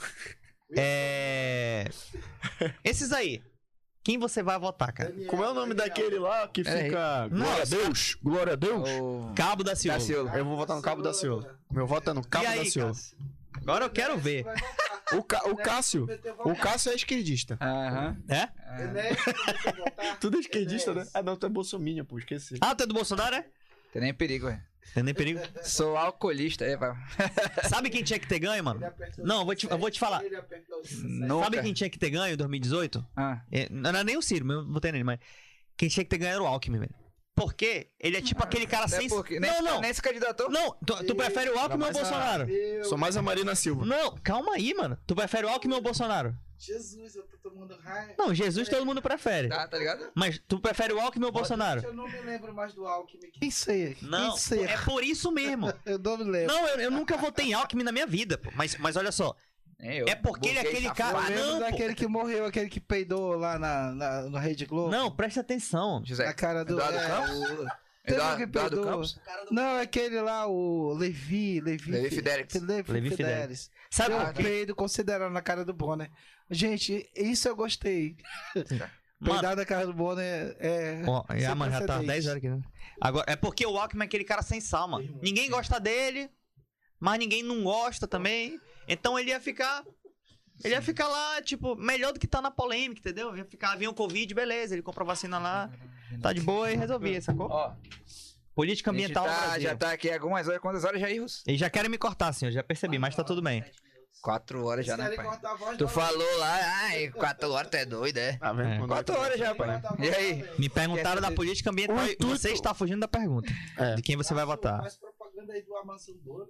é, 0.76 1.86
esses 2.84 3.12
aí. 3.12 3.42
Quem 4.04 4.18
você 4.18 4.42
vai 4.42 4.58
votar, 4.58 4.92
cara? 4.94 5.10
Daniel, 5.10 5.30
Como 5.30 5.44
é 5.44 5.50
o 5.50 5.54
nome 5.54 5.74
Daniel. 5.74 5.96
daquele 5.96 6.20
lá 6.20 6.48
que 6.48 6.62
É, 6.62 6.84
fica. 6.86 7.28
Glória 7.28 7.62
a 7.62 7.66
Deus! 7.66 8.18
Glória 8.24 8.54
a 8.54 8.56
Deus! 8.56 8.90
O... 9.02 9.34
Cabo 9.36 9.64
da 9.64 9.76
Silva. 9.76 10.00
Da. 10.32 10.38
Eu 10.40 10.46
vou 10.46 10.56
votar 10.58 10.76
no 10.76 10.82
Cabo 10.82 11.02
da 11.02 11.14
Silva. 11.14 11.60
Meu 11.70 11.86
voto 11.86 12.10
é 12.10 12.14
no 12.14 12.26
Cabo 12.26 12.46
e 12.46 12.48
aí, 12.48 12.60
da 12.60 12.66
Silva. 12.66 12.88
Cássio? 12.90 13.18
Agora 13.62 13.86
eu 13.86 13.90
quero 13.90 14.18
ver. 14.18 14.46
O, 15.14 15.22
Ca- 15.24 15.44
o 15.50 15.56
Cássio. 15.58 16.08
O. 16.46 16.56
Cássio 16.56 16.92
é 16.92 16.96
esquerdista. 16.96 17.58
Aham. 17.62 18.18
É? 18.30 18.48
Tudo 20.20 20.38
é 20.38 20.40
esquerdista, 20.40 20.94
né? 20.94 21.06
Ah, 21.14 21.22
não, 21.22 21.36
tu 21.36 21.46
é 21.46 21.50
bolsominion, 21.50 22.06
pô, 22.06 22.18
esqueci. 22.18 22.56
Ah, 22.62 22.74
tu 22.74 22.84
é 22.84 22.88
do 22.88 22.94
Bolsonaro, 22.94 23.36
é? 23.36 23.46
Tem 23.92 24.02
nem 24.02 24.14
perigo, 24.14 24.48
Tem 24.94 25.04
nem 25.04 25.14
perigo. 25.14 25.40
Sou 25.64 25.96
alcoolista. 25.96 26.66
É. 26.66 26.78
Sabe 27.68 27.90
quem 27.90 28.04
tinha 28.04 28.20
que 28.20 28.28
ter 28.28 28.40
ganho, 28.40 28.64
mano? 28.64 28.82
Não, 29.18 29.40
eu 29.42 29.46
vou 29.46 29.56
te, 29.56 29.70
eu 29.70 29.78
vou 29.78 29.92
te 29.92 30.00
falar. 30.00 30.24
Ele 30.24 30.36
apertou 30.36 30.80
o 30.80 30.82
17. 30.82 31.08
Nunca. 31.08 31.44
Sabe 31.44 31.62
quem 31.62 31.74
tinha 31.74 31.90
que 31.90 32.00
ter 32.00 32.10
ganho 32.10 32.34
em 32.34 32.38
2018? 32.38 33.06
Ah. 33.16 33.42
É, 33.52 33.68
não 33.70 33.90
era 33.90 34.04
nem 34.04 34.18
o 34.18 34.22
Ciro, 34.22 34.46
mas 34.46 34.58
eu 34.58 34.68
votei 34.68 34.92
nele, 34.92 35.04
mas 35.04 35.20
quem 35.78 35.88
tinha 35.90 36.04
que 36.04 36.10
ter 36.10 36.18
ganho 36.18 36.34
era 36.34 36.44
o 36.44 36.48
Alckmin, 36.48 36.80
velho. 36.80 36.96
Porque 37.40 37.88
ele 38.00 38.18
é 38.18 38.22
tipo 38.22 38.44
aquele 38.44 38.68
cara 38.68 38.86
Não 38.88 38.98
é 38.98 39.00
sem. 39.00 39.08
porque, 39.10 39.40
nem, 39.40 39.50
Não, 39.52 39.62
não. 39.62 39.82
nem 39.82 39.94
se 39.94 40.02
candidatou. 40.02 40.50
Não, 40.50 40.72
tu, 40.86 41.04
tu 41.06 41.16
prefere 41.16 41.50
o 41.50 41.58
Alckmin 41.58 41.84
ou 41.84 41.90
o 41.90 41.94
mais 41.94 41.96
a- 41.96 42.00
Bolsonaro? 42.00 42.50
Eu- 42.50 42.84
Sou 42.86 42.98
mais 42.98 43.16
a 43.16 43.22
Marina 43.22 43.56
Silva. 43.56 43.86
Não, 43.86 44.16
calma 44.18 44.54
aí, 44.56 44.74
mano. 44.74 44.98
Tu 45.08 45.16
prefere 45.16 45.46
o 45.46 45.50
Alckmin 45.50 45.74
ou 45.74 45.80
o 45.80 45.84
Bolsonaro? 45.84 46.36
Jesus, 46.62 47.16
eu 47.16 47.24
tô 47.24 47.38
tomando 47.50 47.74
raiva. 47.78 48.14
Não, 48.18 48.36
Jesus 48.36 48.68
todo 48.68 48.86
mundo 48.86 49.02
prefere. 49.02 49.48
Tá, 49.48 49.66
tá 49.66 49.78
ligado? 49.78 50.12
Mas 50.14 50.42
tu 50.46 50.60
prefere 50.60 50.92
o 50.92 51.00
Alckmin 51.00 51.24
ou 51.24 51.30
o 51.30 51.34
Bolsonaro? 51.34 51.82
Eu 51.82 51.94
não 51.94 52.06
me 52.06 52.20
lembro 52.20 52.54
mais 52.54 52.74
do 52.74 52.86
Alckmin. 52.86 53.32
Quem 53.32 53.50
sei? 53.50 53.96
Não, 54.02 54.32
Quem 54.32 54.38
sei? 54.40 54.66
é 54.66 54.78
por 54.80 55.02
isso 55.02 55.32
mesmo. 55.32 55.72
Eu 55.86 55.98
não 55.98 56.18
me 56.18 56.26
lembro. 56.26 56.54
Não, 56.54 56.68
eu, 56.68 56.80
eu 56.82 56.92
nunca 56.92 57.16
votei 57.16 57.46
em 57.46 57.54
Alckmin 57.54 57.84
na 57.84 57.94
minha 57.94 58.06
vida, 58.06 58.38
pô. 58.38 58.50
Mas, 58.56 58.76
mas 58.78 58.98
olha 58.98 59.12
só, 59.14 59.34
Eu. 59.82 60.08
É 60.08 60.16
porque 60.16 60.50
ele 60.50 60.58
é 60.60 60.62
aquele 60.62 60.92
cara- 60.92 61.18
Eu 61.20 61.30
lembro 61.30 61.46
não, 61.46 61.54
pô. 61.54 61.60
daquele 61.60 61.96
que 61.96 62.08
morreu, 62.08 62.46
aquele 62.46 62.70
que 62.70 62.80
peidou 62.80 63.34
lá 63.38 63.58
na, 63.58 63.92
na, 63.94 64.22
na 64.30 64.40
Rede 64.40 64.66
Globo. 64.66 64.92
não, 64.92 65.10
presta 65.10 65.40
atenção. 65.42 66.02
José. 66.06 66.26
Na 66.26 66.34
cara 66.34 66.66
do. 66.66 66.74
Eduardo 66.74 66.98
é, 66.98 67.08
Campos? 67.08 67.40
o- 67.40 67.64
um 67.64 67.68
Eduardo, 68.14 68.38
que 68.38 68.44
Eduardo. 68.44 68.82
Campos? 68.84 69.20
Não, 69.52 69.78
é 69.78 69.82
aquele 69.82 70.20
lá, 70.22 70.48
o 70.48 70.94
Levi. 70.94 71.62
Levi, 71.62 71.92
Levi 71.92 72.10
Fidelix. 72.16 72.54
Levi, 72.56 72.92
Levi 72.92 73.10
Fidelis. 73.12 73.70
Sabe 73.92 74.16
por 74.16 74.26
um 74.26 74.34
quê? 74.34 74.44
peido 74.44 74.76
considerando 74.76 75.32
na 75.34 75.42
cara 75.42 75.64
do 75.64 75.74
Bonner. 75.74 76.10
Gente, 76.50 77.08
isso 77.16 77.48
eu 77.48 77.56
gostei. 77.56 78.18
Peidar 79.24 79.56
na 79.56 79.66
cara 79.66 79.86
do 79.86 79.94
Bonner 79.94 80.56
é. 80.60 81.02
Ó, 81.06 81.24
já, 81.38 81.54
mano, 81.54 81.72
já 81.74 81.80
tá 81.80 81.86
precedente. 81.98 82.08
10 82.08 82.26
horas 82.28 82.38
aqui, 82.38 82.50
né? 82.50 82.62
Agora, 83.02 83.26
é 83.32 83.36
porque 83.36 83.66
o 83.66 83.78
Alckmin 83.78 84.04
é 84.04 84.06
aquele 84.06 84.24
cara 84.24 84.42
sem 84.42 84.60
sal, 84.62 84.88
mano. 84.88 85.20
Ninguém 85.22 85.50
gosta 85.50 85.80
dele, 85.80 86.30
mas 87.00 87.20
ninguém 87.20 87.44
não 87.44 87.64
gosta 87.64 88.08
também. 88.08 88.60
Então 88.90 89.18
ele 89.18 89.30
ia 89.30 89.40
ficar. 89.40 89.86
Ele 90.62 90.74
ia 90.74 90.82
ficar 90.82 91.08
lá, 91.08 91.42
tipo, 91.42 91.74
melhor 91.78 92.12
do 92.12 92.20
que 92.20 92.28
tá 92.28 92.42
na 92.42 92.52
polêmica, 92.52 93.00
entendeu? 93.00 93.34
Ia 93.38 93.46
ficar, 93.46 93.78
vinha 93.78 93.90
o 93.90 93.94
Covid, 93.94 94.34
beleza, 94.34 94.76
ele 94.76 94.82
comprou 94.82 95.06
a 95.06 95.14
vacina 95.14 95.40
lá, 95.40 95.72
tá 96.22 96.34
de 96.34 96.42
boa 96.42 96.70
e 96.70 96.76
resolvia, 96.76 97.22
sacou? 97.22 97.48
Ó, 97.50 97.74
Política 98.60 98.92
a 98.92 98.94
gente 98.94 99.06
ambiental 99.06 99.26
tá, 99.26 99.48
Brasil. 99.48 99.62
já 99.62 99.76
tá 99.78 99.94
aqui 99.94 100.12
algumas 100.12 100.46
horas. 100.46 100.60
Quantas 100.60 100.84
horas 100.84 101.00
já, 101.00 101.10
Irros? 101.10 101.44
Eles 101.48 101.58
já 101.58 101.70
querem 101.70 101.90
me 101.90 101.98
cortar, 101.98 102.28
assim, 102.28 102.46
eu 102.46 102.52
já 102.52 102.62
percebi, 102.62 103.00
mas 103.00 103.16
tá 103.16 103.24
tudo 103.24 103.42
bem. 103.42 103.64
Quatro 104.22 104.66
horas 104.66 104.86
já, 104.86 104.98
né, 104.98 105.12
pai? 105.12 105.26
voz 105.58 105.78
Tu 105.78 105.88
falou 105.88 106.38
lá, 106.40 106.60
ai, 106.88 107.10
quatro 107.12 107.50
horas 107.54 107.72
tu 107.72 107.78
é 107.78 107.86
doido, 107.86 108.18
é? 108.18 108.36
Tá 108.36 108.52
vendo? 108.52 108.84
É. 108.84 108.88
Quatro 108.88 109.18
horas 109.18 109.40
já, 109.40 109.56
pai. 109.56 109.82
E 110.00 110.10
aí? 110.10 110.46
Me 110.60 110.68
perguntaram 110.68 111.22
da 111.22 111.32
política 111.32 111.70
ambiental 111.70 112.06
e 112.06 112.18
você 112.26 112.52
está 112.52 112.74
fugindo 112.74 113.00
da 113.00 113.08
pergunta. 113.08 113.50
É. 113.78 113.96
De 113.96 114.02
quem 114.02 114.18
você 114.18 114.34
vai 114.34 114.46
votar. 114.46 114.82
Faz 114.82 114.98
propaganda 114.98 115.54
aí 115.54 115.62
do 115.62 115.74
Amazon 115.78 116.18
Dole. 116.18 116.50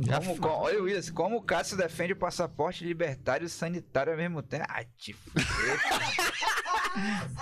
Já 0.00 0.20
Como, 0.20 0.48
olha 0.48 0.80
o 0.80 0.84
Willis, 0.84 1.10
como 1.10 1.36
o 1.36 1.42
Cássio 1.42 1.76
defende 1.76 2.12
o 2.14 2.16
passaporte 2.16 2.84
libertário 2.84 3.44
e 3.46 3.48
sanitário 3.48 4.12
ao 4.12 4.18
mesmo 4.18 4.42
tempo. 4.42 4.64
Ai, 4.68 4.86
te. 4.96 5.14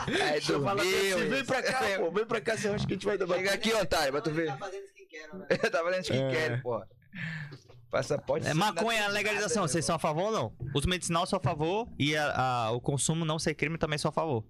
Aí 0.06 0.40
Eu 0.48 0.62
falo 0.62 0.80
assim, 0.80 1.10
dormiu. 1.10 1.30
vem 1.30 1.44
pra 1.44 1.62
cá, 1.62 1.80
pô, 1.98 2.10
vem 2.10 2.26
pra 2.26 2.40
cá, 2.40 2.56
você 2.56 2.68
acha 2.68 2.86
que 2.86 2.92
a 2.92 2.96
gente 2.96 3.06
vai 3.06 3.16
debater. 3.18 3.44
Chega 3.44 3.54
aqui, 3.54 3.72
otário, 3.74 4.12
pra 4.12 4.20
tu 4.20 4.30
ver. 4.30 4.46
Tá 4.48 4.56
fazendo 4.58 4.84
skincare, 4.84 5.36
né? 5.38 5.46
Eu 5.62 5.70
tava 5.70 5.90
lendo 5.90 6.02
que 6.04 6.12
É. 6.12 6.30
quer, 6.30 6.62
porra. 6.62 6.88
Passaporte 7.90 8.46
É, 8.46 8.54
maconha, 8.54 9.08
legalização, 9.08 9.62
nada, 9.62 9.72
vocês 9.72 9.84
são 9.84 9.96
a 9.96 9.98
favor 9.98 10.24
ou 10.26 10.32
não? 10.32 10.52
Uso 10.74 10.88
medicinal 10.88 11.26
sou 11.26 11.38
a 11.38 11.40
favor 11.42 11.88
e 11.98 12.16
a- 12.16 12.32
a- 12.66 12.70
o 12.70 12.80
consumo 12.80 13.24
não 13.24 13.36
ser 13.38 13.54
crime 13.54 13.76
também 13.78 13.98
sou 13.98 14.10
a 14.10 14.12
favor. 14.12 14.44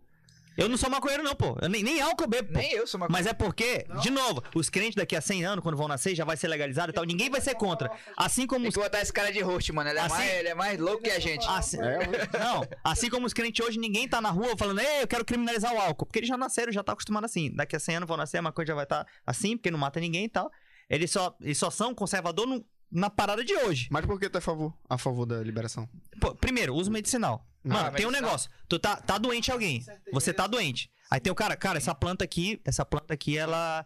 Eu 0.56 0.68
não 0.68 0.76
sou 0.76 0.90
maconheiro 0.90 1.22
não, 1.22 1.34
pô. 1.34 1.56
Eu 1.62 1.68
nem, 1.68 1.82
nem 1.82 2.00
álcool 2.02 2.24
eu 2.24 2.28
bebo, 2.28 2.52
pô. 2.52 2.58
Nem 2.58 2.72
eu 2.72 2.86
sou 2.86 3.00
maconha. 3.00 3.16
Mas 3.18 3.26
é 3.26 3.32
porque, 3.32 3.86
de 4.02 4.10
novo, 4.10 4.42
os 4.54 4.68
crentes 4.68 4.94
daqui 4.94 5.16
a 5.16 5.20
100 5.20 5.44
anos, 5.44 5.62
quando 5.62 5.76
vão 5.76 5.88
nascer, 5.88 6.14
já 6.14 6.24
vai 6.24 6.36
ser 6.36 6.48
legalizado 6.48 6.90
e 6.90 6.92
tal. 6.92 7.04
Ninguém 7.04 7.30
vai 7.30 7.40
ser 7.40 7.54
contra. 7.54 7.90
Assim 8.16 8.46
como 8.46 8.60
Tem 8.60 8.68
os 8.68 8.74
que 8.74 8.80
botar 8.80 9.00
esse 9.00 9.12
cara 9.12 9.32
de 9.32 9.40
host, 9.40 9.72
mano. 9.72 9.88
Ele 9.90 9.98
é, 9.98 10.02
Assim- 10.02 10.14
mais, 10.16 10.32
ele 10.34 10.48
é 10.48 10.54
mais 10.54 10.78
louco 10.78 11.02
que 11.02 11.10
a 11.10 11.18
gente. 11.18 11.46
Assim, 11.48 11.78
É, 11.80 12.38
não, 12.38 12.62
assim 12.84 13.08
como 13.08 13.26
os 13.26 13.32
crentes 13.32 13.64
hoje, 13.64 13.78
ninguém 13.78 14.06
tá 14.08 14.20
na 14.20 14.30
rua 14.30 14.54
falando, 14.58 14.80
ei, 14.80 15.02
eu 15.02 15.08
quero 15.08 15.24
criminalizar 15.24 15.72
o 15.74 15.78
álcool. 15.80 16.04
Porque 16.06 16.18
eles 16.18 16.28
já 16.28 16.36
nasceram, 16.36 16.72
já 16.72 16.82
tá 16.82 16.92
acostumado 16.92 17.24
assim. 17.24 17.50
Daqui 17.54 17.76
a 17.76 17.80
100 17.80 17.96
anos 17.96 18.08
vão 18.08 18.16
nascer, 18.16 18.38
a 18.38 18.42
maconha 18.42 18.66
já 18.66 18.74
vai 18.74 18.84
estar 18.84 19.06
assim, 19.26 19.56
porque 19.56 19.70
não 19.70 19.78
mata 19.78 19.98
ninguém 20.00 20.24
e 20.24 20.28
tal. 20.28 20.50
Eles 20.88 21.10
só, 21.12 21.36
eles 21.40 21.56
só 21.56 21.70
são 21.70 21.94
conservador 21.94 22.46
no- 22.48 22.64
na 22.90 23.08
parada 23.10 23.44
de 23.44 23.54
hoje. 23.54 23.88
Mas 23.90 24.04
por 24.06 24.18
que 24.18 24.28
tu 24.28 24.36
é 24.36 24.38
a 24.38 24.42
favor, 24.42 24.72
a 24.88 24.98
favor 24.98 25.26
da 25.26 25.42
liberação? 25.42 25.88
Pô, 26.20 26.34
primeiro, 26.34 26.74
uso 26.74 26.90
medicinal. 26.90 27.46
Mano, 27.62 27.88
Ah, 27.88 27.90
tem 27.90 28.06
um 28.06 28.10
negócio. 28.10 28.50
Tu 28.68 28.78
tá, 28.78 28.96
tá 28.96 29.18
doente 29.18 29.52
alguém. 29.52 29.84
Você 30.12 30.32
tá 30.32 30.46
doente. 30.46 30.90
Aí 31.10 31.20
tem 31.20 31.30
o 31.30 31.34
cara, 31.36 31.56
cara, 31.56 31.76
essa 31.78 31.94
planta 31.94 32.24
aqui, 32.24 32.60
essa 32.64 32.84
planta 32.84 33.12
aqui, 33.14 33.36
ela 33.36 33.84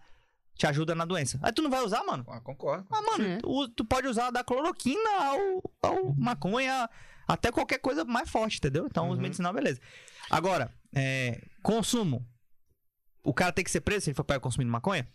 te 0.57 0.67
ajuda 0.67 0.95
na 0.95 1.05
doença. 1.05 1.39
Aí 1.43 1.53
tu 1.53 1.61
não 1.63 1.71
vai 1.71 1.83
usar, 1.85 2.05
mano? 2.05 2.25
Ah, 2.29 2.41
concordo. 2.41 2.87
Ah, 2.91 3.03
mano, 3.03 3.25
Sim. 3.25 3.39
tu, 3.39 3.69
tu 3.71 3.85
pode 3.85 4.07
usar 4.07 4.31
da 4.31 4.45
cloroquina 4.45 5.11
ao, 5.19 5.73
ao 5.83 6.15
maconha, 6.15 6.89
até 7.27 7.51
qualquer 7.51 7.79
coisa 7.79 8.05
mais 8.05 8.31
forte, 8.31 8.59
entendeu? 8.59 8.87
Então, 8.87 9.07
uso 9.09 9.17
Uhum. 9.17 9.23
medicinal, 9.23 9.53
beleza. 9.53 9.81
Agora, 10.31 10.73
é, 10.95 11.43
consumo. 11.63 12.25
O 13.25 13.33
cara 13.35 13.53
tem 13.53 13.65
que 13.65 13.71
ser 13.71 13.81
preso 13.81 14.05
se 14.05 14.11
ele 14.11 14.15
for 14.17 14.23
pegar 14.25 14.39
consumindo 14.39 14.71
maconha? 14.71 15.09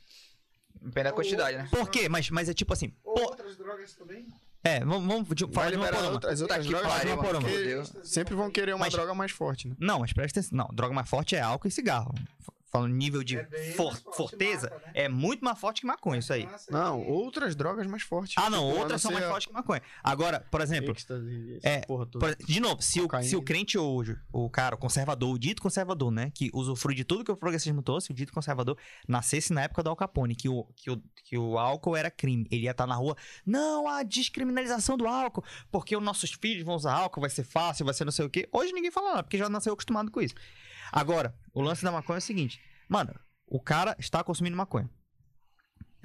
Depende 0.82 1.03
da 1.09 1.11
quantidade, 1.14 1.58
né? 1.58 1.67
Por 1.69 1.90
quê? 1.90 2.08
Mas, 2.09 2.30
mas 2.30 2.49
é 2.49 2.53
tipo 2.53 2.74
assim. 2.74 2.93
Ou 3.03 3.16
pô, 3.16 3.22
outras 3.24 3.58
drogas 3.58 3.93
também? 3.93 4.25
é, 4.64 4.80
vamos, 4.83 5.06
vamos 5.08 5.27
falar 5.53 5.69
de 5.72 5.77
uma 5.77 5.88
por 5.88 5.95
uma. 5.98 6.11
outras, 6.11 6.41
outras 6.41 6.66
que 6.66 6.72
drogas, 6.72 6.91
pariu, 6.91 7.40
Deus. 7.41 7.93
sempre 8.03 8.35
vão 8.35 8.49
querer 8.51 8.74
uma 8.74 8.85
Mas- 8.85 8.93
droga 8.93 9.14
mais 9.14 9.32
forte, 9.32 9.67
né? 9.67 9.75
Não, 9.80 9.99
mas 9.99 10.14
presta 10.14 10.40
atenção. 10.40 10.58
Não, 10.58 10.67
droga 10.74 10.93
mais 10.93 11.09
forte 11.09 11.35
é 11.35 11.41
álcool 11.41 11.67
e 11.67 11.72
cigarro. 11.72 12.14
Falando 12.72 12.93
nível 12.93 13.23
de 13.23 13.35
É 13.38 13.45
for- 13.75 13.95
forteza, 14.14 14.69
mata, 14.69 14.85
né? 14.88 14.91
é 14.93 15.09
muito 15.09 15.43
mais 15.43 15.57
forte 15.59 15.81
que 15.81 15.88
maconha, 15.88 16.19
isso 16.19 16.31
aí. 16.31 16.45
Massa, 16.45 16.72
Não, 16.72 17.01
outras 17.07 17.56
drogas 17.56 17.88
mais 17.88 18.03
fortes. 18.03 18.35
Ah, 18.38 18.48
não, 18.49 18.67
Tipo, 18.69 18.80
outras 18.81 19.01
são 19.01 19.11
mais 19.11 19.25
a- 19.25 19.30
fortes 19.30 19.48
que 19.48 19.53
maconha. 19.53 19.81
Agora, 20.03 20.39
por 20.51 20.61
exemplo, 20.61 20.91
êxtase, 20.91 21.59
É. 21.64 21.81
Por- 21.81 22.07
de 22.35 22.59
novo, 22.59 22.81
se 22.81 23.01
o, 23.01 23.07
se 23.23 23.35
o 23.35 23.41
crente 23.41 23.77
hoje, 23.77 24.15
o 24.31 24.49
cara, 24.49 24.75
o 24.75 24.77
conservador, 24.77 25.33
o 25.33 25.39
dito 25.39 25.61
conservador, 25.61 26.11
né, 26.11 26.31
que 26.35 26.51
usufrui 26.53 26.93
de 26.93 27.03
tudo 27.03 27.23
que 27.23 27.31
o 27.31 27.35
progressismo 27.38 27.81
trouxe, 27.81 28.11
o 28.11 28.14
dito 28.14 28.31
conservador, 28.31 28.77
nascesse 29.07 29.51
na 29.51 29.64
época 29.64 29.81
do 29.81 29.89
Al 29.89 29.95
Capone, 29.95 30.35
que 30.35 30.48
o, 30.48 30.64
que 30.75 30.91
o, 30.91 31.01
que 31.25 31.38
o 31.38 31.57
álcool 31.57 31.95
era 31.95 32.11
crime, 32.11 32.48
ele 32.51 32.64
ia 32.65 32.72
estar 32.72 32.85
na 32.85 32.95
rua, 32.95 33.15
não, 33.45 33.88
a 33.88 34.03
descriminalização 34.03 34.95
do 34.95 35.07
álcool, 35.07 35.43
porque 35.72 35.98
os 35.98 36.03
nossos 36.03 36.31
filhos 36.33 36.64
vão 36.64 36.75
usar 36.75 36.93
álcool, 36.93 37.22
vai 37.22 37.30
ser 37.31 37.43
fácil, 37.43 37.83
vai 37.85 37.93
ser 37.93 38.06
não 38.06 38.11
sei 38.11 38.25
o 38.25 38.30
quê. 38.30 38.48
Hoje 38.51 38.72
ninguém 38.73 38.91
fala 38.91 39.09
nada, 39.09 39.23
porque 39.23 39.38
já 39.38 39.49
nasceu 39.49 39.73
acostumado 39.73 40.11
com 40.11 40.22
isso. 40.22 40.35
Agora, 40.91 41.35
o 41.53 41.61
lance 41.61 41.83
da 41.83 41.91
maconha 41.91 42.17
é 42.17 42.19
o 42.19 42.21
seguinte, 42.21 42.59
mano, 42.87 43.13
o 43.47 43.59
cara 43.59 43.95
está 43.99 44.23
consumindo 44.23 44.55
maconha. 44.57 44.89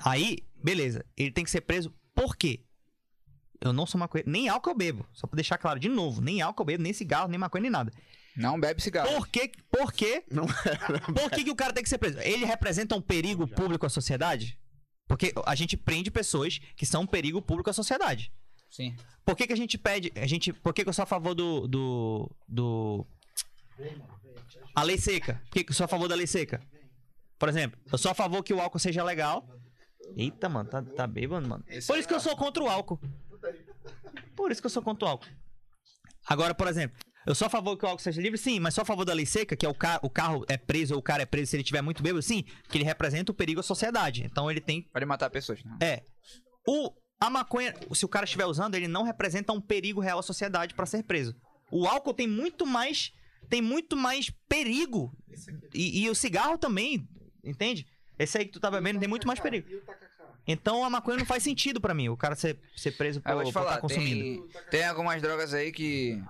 Aí, 0.05 0.39
beleza, 0.57 1.05
ele 1.17 1.31
tem 1.31 1.45
que 1.45 1.51
ser 1.51 1.61
preso 1.63 1.95
por 2.15 2.37
quê? 2.37 2.65
Eu 3.61 3.73
não 3.73 3.87
sou 3.87 3.99
maconheiro, 3.99 4.31
nem 4.31 4.49
álcool 4.49 4.71
eu 4.71 4.77
bebo. 4.77 5.07
Só 5.13 5.27
pra 5.27 5.37
deixar 5.37 5.57
claro, 5.59 5.79
de 5.81 5.89
novo, 5.89 6.21
nem 6.21 6.43
álcool 6.43 6.63
eu 6.63 6.67
bebo, 6.67 6.83
nem 6.83 6.93
cigarro, 6.93 7.29
nem 7.29 7.39
maconha, 7.39 7.63
nem 7.63 7.71
nada. 7.71 7.93
Não 8.37 8.59
bebe 8.59 8.83
cigarro. 8.83 9.09
Por 9.15 9.29
que, 9.29 9.53
por 9.71 9.93
que, 9.93 10.25
Não 10.31 10.45
por 11.15 11.31
que, 11.31 11.45
que 11.45 11.51
o 11.51 11.57
cara 11.57 11.73
tem 11.73 11.83
que 11.83 11.89
ser 11.89 11.99
preso? 11.99 12.19
Ele 12.19 12.45
representa 12.45 12.97
um 12.97 13.01
perigo 13.01 13.47
público 13.47 13.87
à 13.87 13.89
sociedade? 13.89 14.59
Porque 15.07 15.33
a 15.47 15.55
gente 15.55 15.77
prende 15.77 16.11
pessoas 16.11 16.59
que 16.77 16.85
são 16.85 17.03
um 17.03 17.07
perigo 17.07 17.41
público 17.41 17.71
à 17.71 17.73
sociedade. 17.73 18.33
Sim. 18.71 18.97
Por 19.25 19.37
que, 19.37 19.47
que 19.47 19.53
a 19.53 19.57
gente 19.57 19.79
pede. 19.79 20.11
A 20.17 20.27
gente, 20.27 20.53
por 20.53 20.75
que, 20.75 20.83
que 20.83 20.89
eu 20.89 20.93
sou 20.93 21.05
a 21.05 21.07
favor 21.07 21.35
do. 21.35 21.69
do. 21.69 22.37
do- 22.49 23.07
a 24.75 24.83
lei 24.83 24.99
seca? 24.99 25.41
Por 25.45 25.63
que, 25.63 25.71
eu 25.71 25.75
sou 25.75 25.85
a 25.85 25.89
favor 25.89 26.09
da 26.09 26.15
lei 26.15 26.27
seca? 26.27 26.61
Por 27.39 27.49
exemplo, 27.49 27.81
eu 27.91 27.99
sou 27.99 28.11
a 28.11 28.15
favor 28.15 28.43
que 28.43 28.55
o 28.55 28.61
álcool 28.61 28.79
seja 28.79 29.03
legal. 29.03 29.47
Eita, 30.17 30.49
mano, 30.49 30.69
tá, 30.69 30.83
tá 30.83 31.07
bêbado, 31.07 31.49
mano. 31.49 31.65
Por 31.87 31.99
isso 31.99 32.09
que 32.09 32.15
eu 32.15 32.21
sou 32.21 32.37
contra 32.37 32.63
o 32.63 32.69
álcool. 32.69 33.01
Por 34.37 34.51
isso 34.51 34.61
que 34.61 34.67
eu 34.67 34.71
sou 34.71 34.83
contra 34.83 35.07
o 35.07 35.11
álcool. 35.11 35.29
Agora, 36.27 36.55
por 36.55 36.69
exemplo, 36.69 36.97
eu 37.27 37.35
sou 37.35 37.47
a 37.47 37.51
favor 37.51 37.77
que 37.77 37.85
o 37.85 37.89
álcool 37.89 38.03
seja 38.03 38.21
livre, 38.21 38.39
sim, 38.39 38.61
mas 38.61 38.75
sou 38.75 38.83
a 38.83 38.85
favor 38.85 39.05
da 39.05 39.13
lei 39.13 39.27
seca, 39.27 39.57
que 39.57 39.65
é 39.65 39.69
o, 39.69 39.75
ca 39.75 39.99
o 40.03 40.11
carro 40.11 40.45
é 40.49 40.57
preso 40.57 40.95
ou 40.95 41.01
o 41.01 41.03
cara 41.03 41.23
é 41.23 41.27
preso 41.27 41.51
se 41.51 41.57
ele 41.57 41.65
tiver 41.65 41.81
muito 41.81 42.03
bêbado, 42.03 42.23
sim, 42.23 42.45
que 42.69 42.77
ele 42.77 42.85
representa 42.85 43.33
o 43.33 43.35
perigo 43.35 43.61
à 43.61 43.63
sociedade. 43.63 44.25
Então 44.25 44.51
ele 44.51 44.61
tem 44.61 44.83
Pode 44.83 45.07
matar 45.07 45.31
pessoas. 45.31 45.63
Né? 45.65 45.77
é. 45.81 46.03
O, 46.67 46.93
a 47.21 47.31
maconha, 47.31 47.75
se 47.93 48.05
o 48.05 48.09
cara 48.09 48.25
estiver 48.25 48.47
usando, 48.47 48.75
ele 48.75 48.89
não 48.89 49.03
representa 49.03 49.53
um 49.53 49.61
perigo 49.61 50.01
real 50.01 50.19
à 50.19 50.23
sociedade 50.23 50.75
pra 50.75 50.87
ser 50.87 51.03
preso. 51.03 51.35
O 51.71 51.87
álcool 51.87 52.15
tem 52.15 52.27
muito 52.27 52.67
mais. 52.67 53.13
Tem 53.49 53.61
muito 53.63 53.97
mais 53.97 54.31
perigo. 54.49 55.17
E, 55.73 56.05
e 56.05 56.11
o 56.11 56.15
cigarro 56.15 56.57
também, 56.59 57.09
entende? 57.43 57.87
Esse 58.19 58.39
aí 58.39 58.45
que 58.47 58.53
tu 58.53 58.61
tá 58.61 58.71
bebendo 58.71 59.01
tem 59.01 59.09
muito 59.09 59.27
mais 59.27 59.41
perigo. 59.41 59.69
E? 59.69 59.83
Então 60.47 60.85
a 60.85 60.91
maconha 60.91 61.19
não 61.19 61.25
faz 61.27 61.43
sentido 61.43 61.81
pra 61.81 61.95
mim, 61.95 62.09
o 62.11 62.17
cara 62.17 62.35
ser, 62.37 62.61
ser 62.77 62.93
preso 62.93 63.21
Ah, 63.25 63.31
por, 63.33 63.35
vou 63.37 63.45
te 63.45 63.47
por 63.47 63.53
falar, 63.61 63.75
tá 63.77 63.81
consumindo. 63.81 64.47
tem, 64.49 64.63
tem 64.71 64.85
algumas 64.85 65.21
drogas 65.23 65.55
aí 65.55 65.73
que 65.73 66.23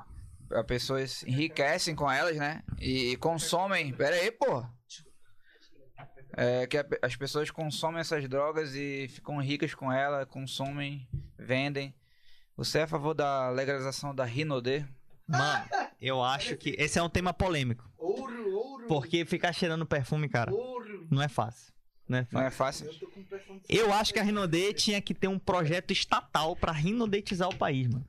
as 0.52 0.64
pessoas 0.66 1.22
enriquecem 1.24 1.94
com 1.96 2.10
elas, 2.10 2.36
né? 2.36 2.62
E 2.80 3.16
consomem. 3.16 3.92
Pera 3.92 4.14
aí, 4.16 4.30
pô. 4.30 4.64
É 6.36 6.66
que 6.66 6.78
a- 6.78 6.86
as 7.02 7.14
pessoas 7.16 7.50
consomem 7.50 8.00
essas 8.00 8.28
drogas 8.28 8.74
e 8.74 9.08
ficam 9.08 9.36
ricas 9.38 9.74
com 9.74 9.90
ela, 9.92 10.26
consomem, 10.26 11.08
vendem. 11.38 11.94
Você 12.56 12.78
é 12.78 12.82
a 12.82 12.88
favor 12.88 13.14
da 13.14 13.50
legalização 13.50 14.14
da 14.14 14.24
Rinodê? 14.24 14.84
Mano, 15.26 15.64
eu 16.00 16.22
acho 16.22 16.56
que 16.56 16.74
esse 16.78 16.98
é 16.98 17.02
um 17.02 17.08
tema 17.08 17.32
polêmico. 17.32 17.88
Ouro, 17.98 18.54
ouro. 18.54 18.86
Porque 18.86 19.24
ficar 19.24 19.52
cheirando 19.52 19.86
perfume, 19.86 20.28
cara, 20.28 20.52
Ouro. 20.52 21.06
não 21.10 21.22
é 21.22 21.28
fácil. 21.28 21.72
Não 22.08 22.18
é 22.18 22.20
Não 22.20 22.26
fácil. 22.28 22.46
é 22.46 22.50
fácil? 22.50 22.86
Eu 22.86 22.98
tô 22.98 23.06
com 23.08 23.24
perfume. 23.24 23.62
Eu 23.68 23.92
acho 23.92 24.12
que 24.12 24.18
a 24.18 24.22
Rinodê 24.22 24.74
tinha 24.74 25.00
que 25.00 25.14
ter 25.14 25.26
um 25.28 25.38
projeto 25.38 25.90
estatal 25.90 26.54
pra 26.54 26.70
rinodetizar 26.72 27.48
o 27.48 27.56
país, 27.56 27.86
mano. 27.88 28.06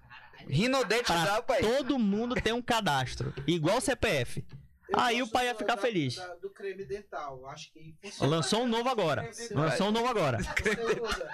Rinodetizar 0.49 1.25
Pra 1.25 1.39
o 1.39 1.43
país. 1.43 1.65
todo 1.77 1.97
mundo 1.97 2.35
ter 2.35 2.53
um 2.53 2.61
cadastro, 2.61 3.33
igual 3.47 3.77
o 3.77 3.81
CPF. 3.81 4.45
Eu 4.89 4.99
Aí 4.99 5.21
o 5.23 5.27
pai 5.27 5.47
ia 5.47 5.55
ficar 5.55 5.75
da- 5.75 5.81
feliz. 5.81 6.15
da- 6.15 6.35
do 6.35 6.49
creme 6.51 6.85
dental. 6.85 7.47
Acho 7.49 7.71
que 7.73 7.95
funciona. 8.03 8.35
Lançou 8.35 8.61
um 8.63 8.67
novo 8.67 8.87
agora. 8.87 9.29
Lançou 9.51 9.87
um 9.87 9.91
novo 9.91 10.07
agora. 10.07 10.37
Você 10.43 10.99
usa? 11.01 11.29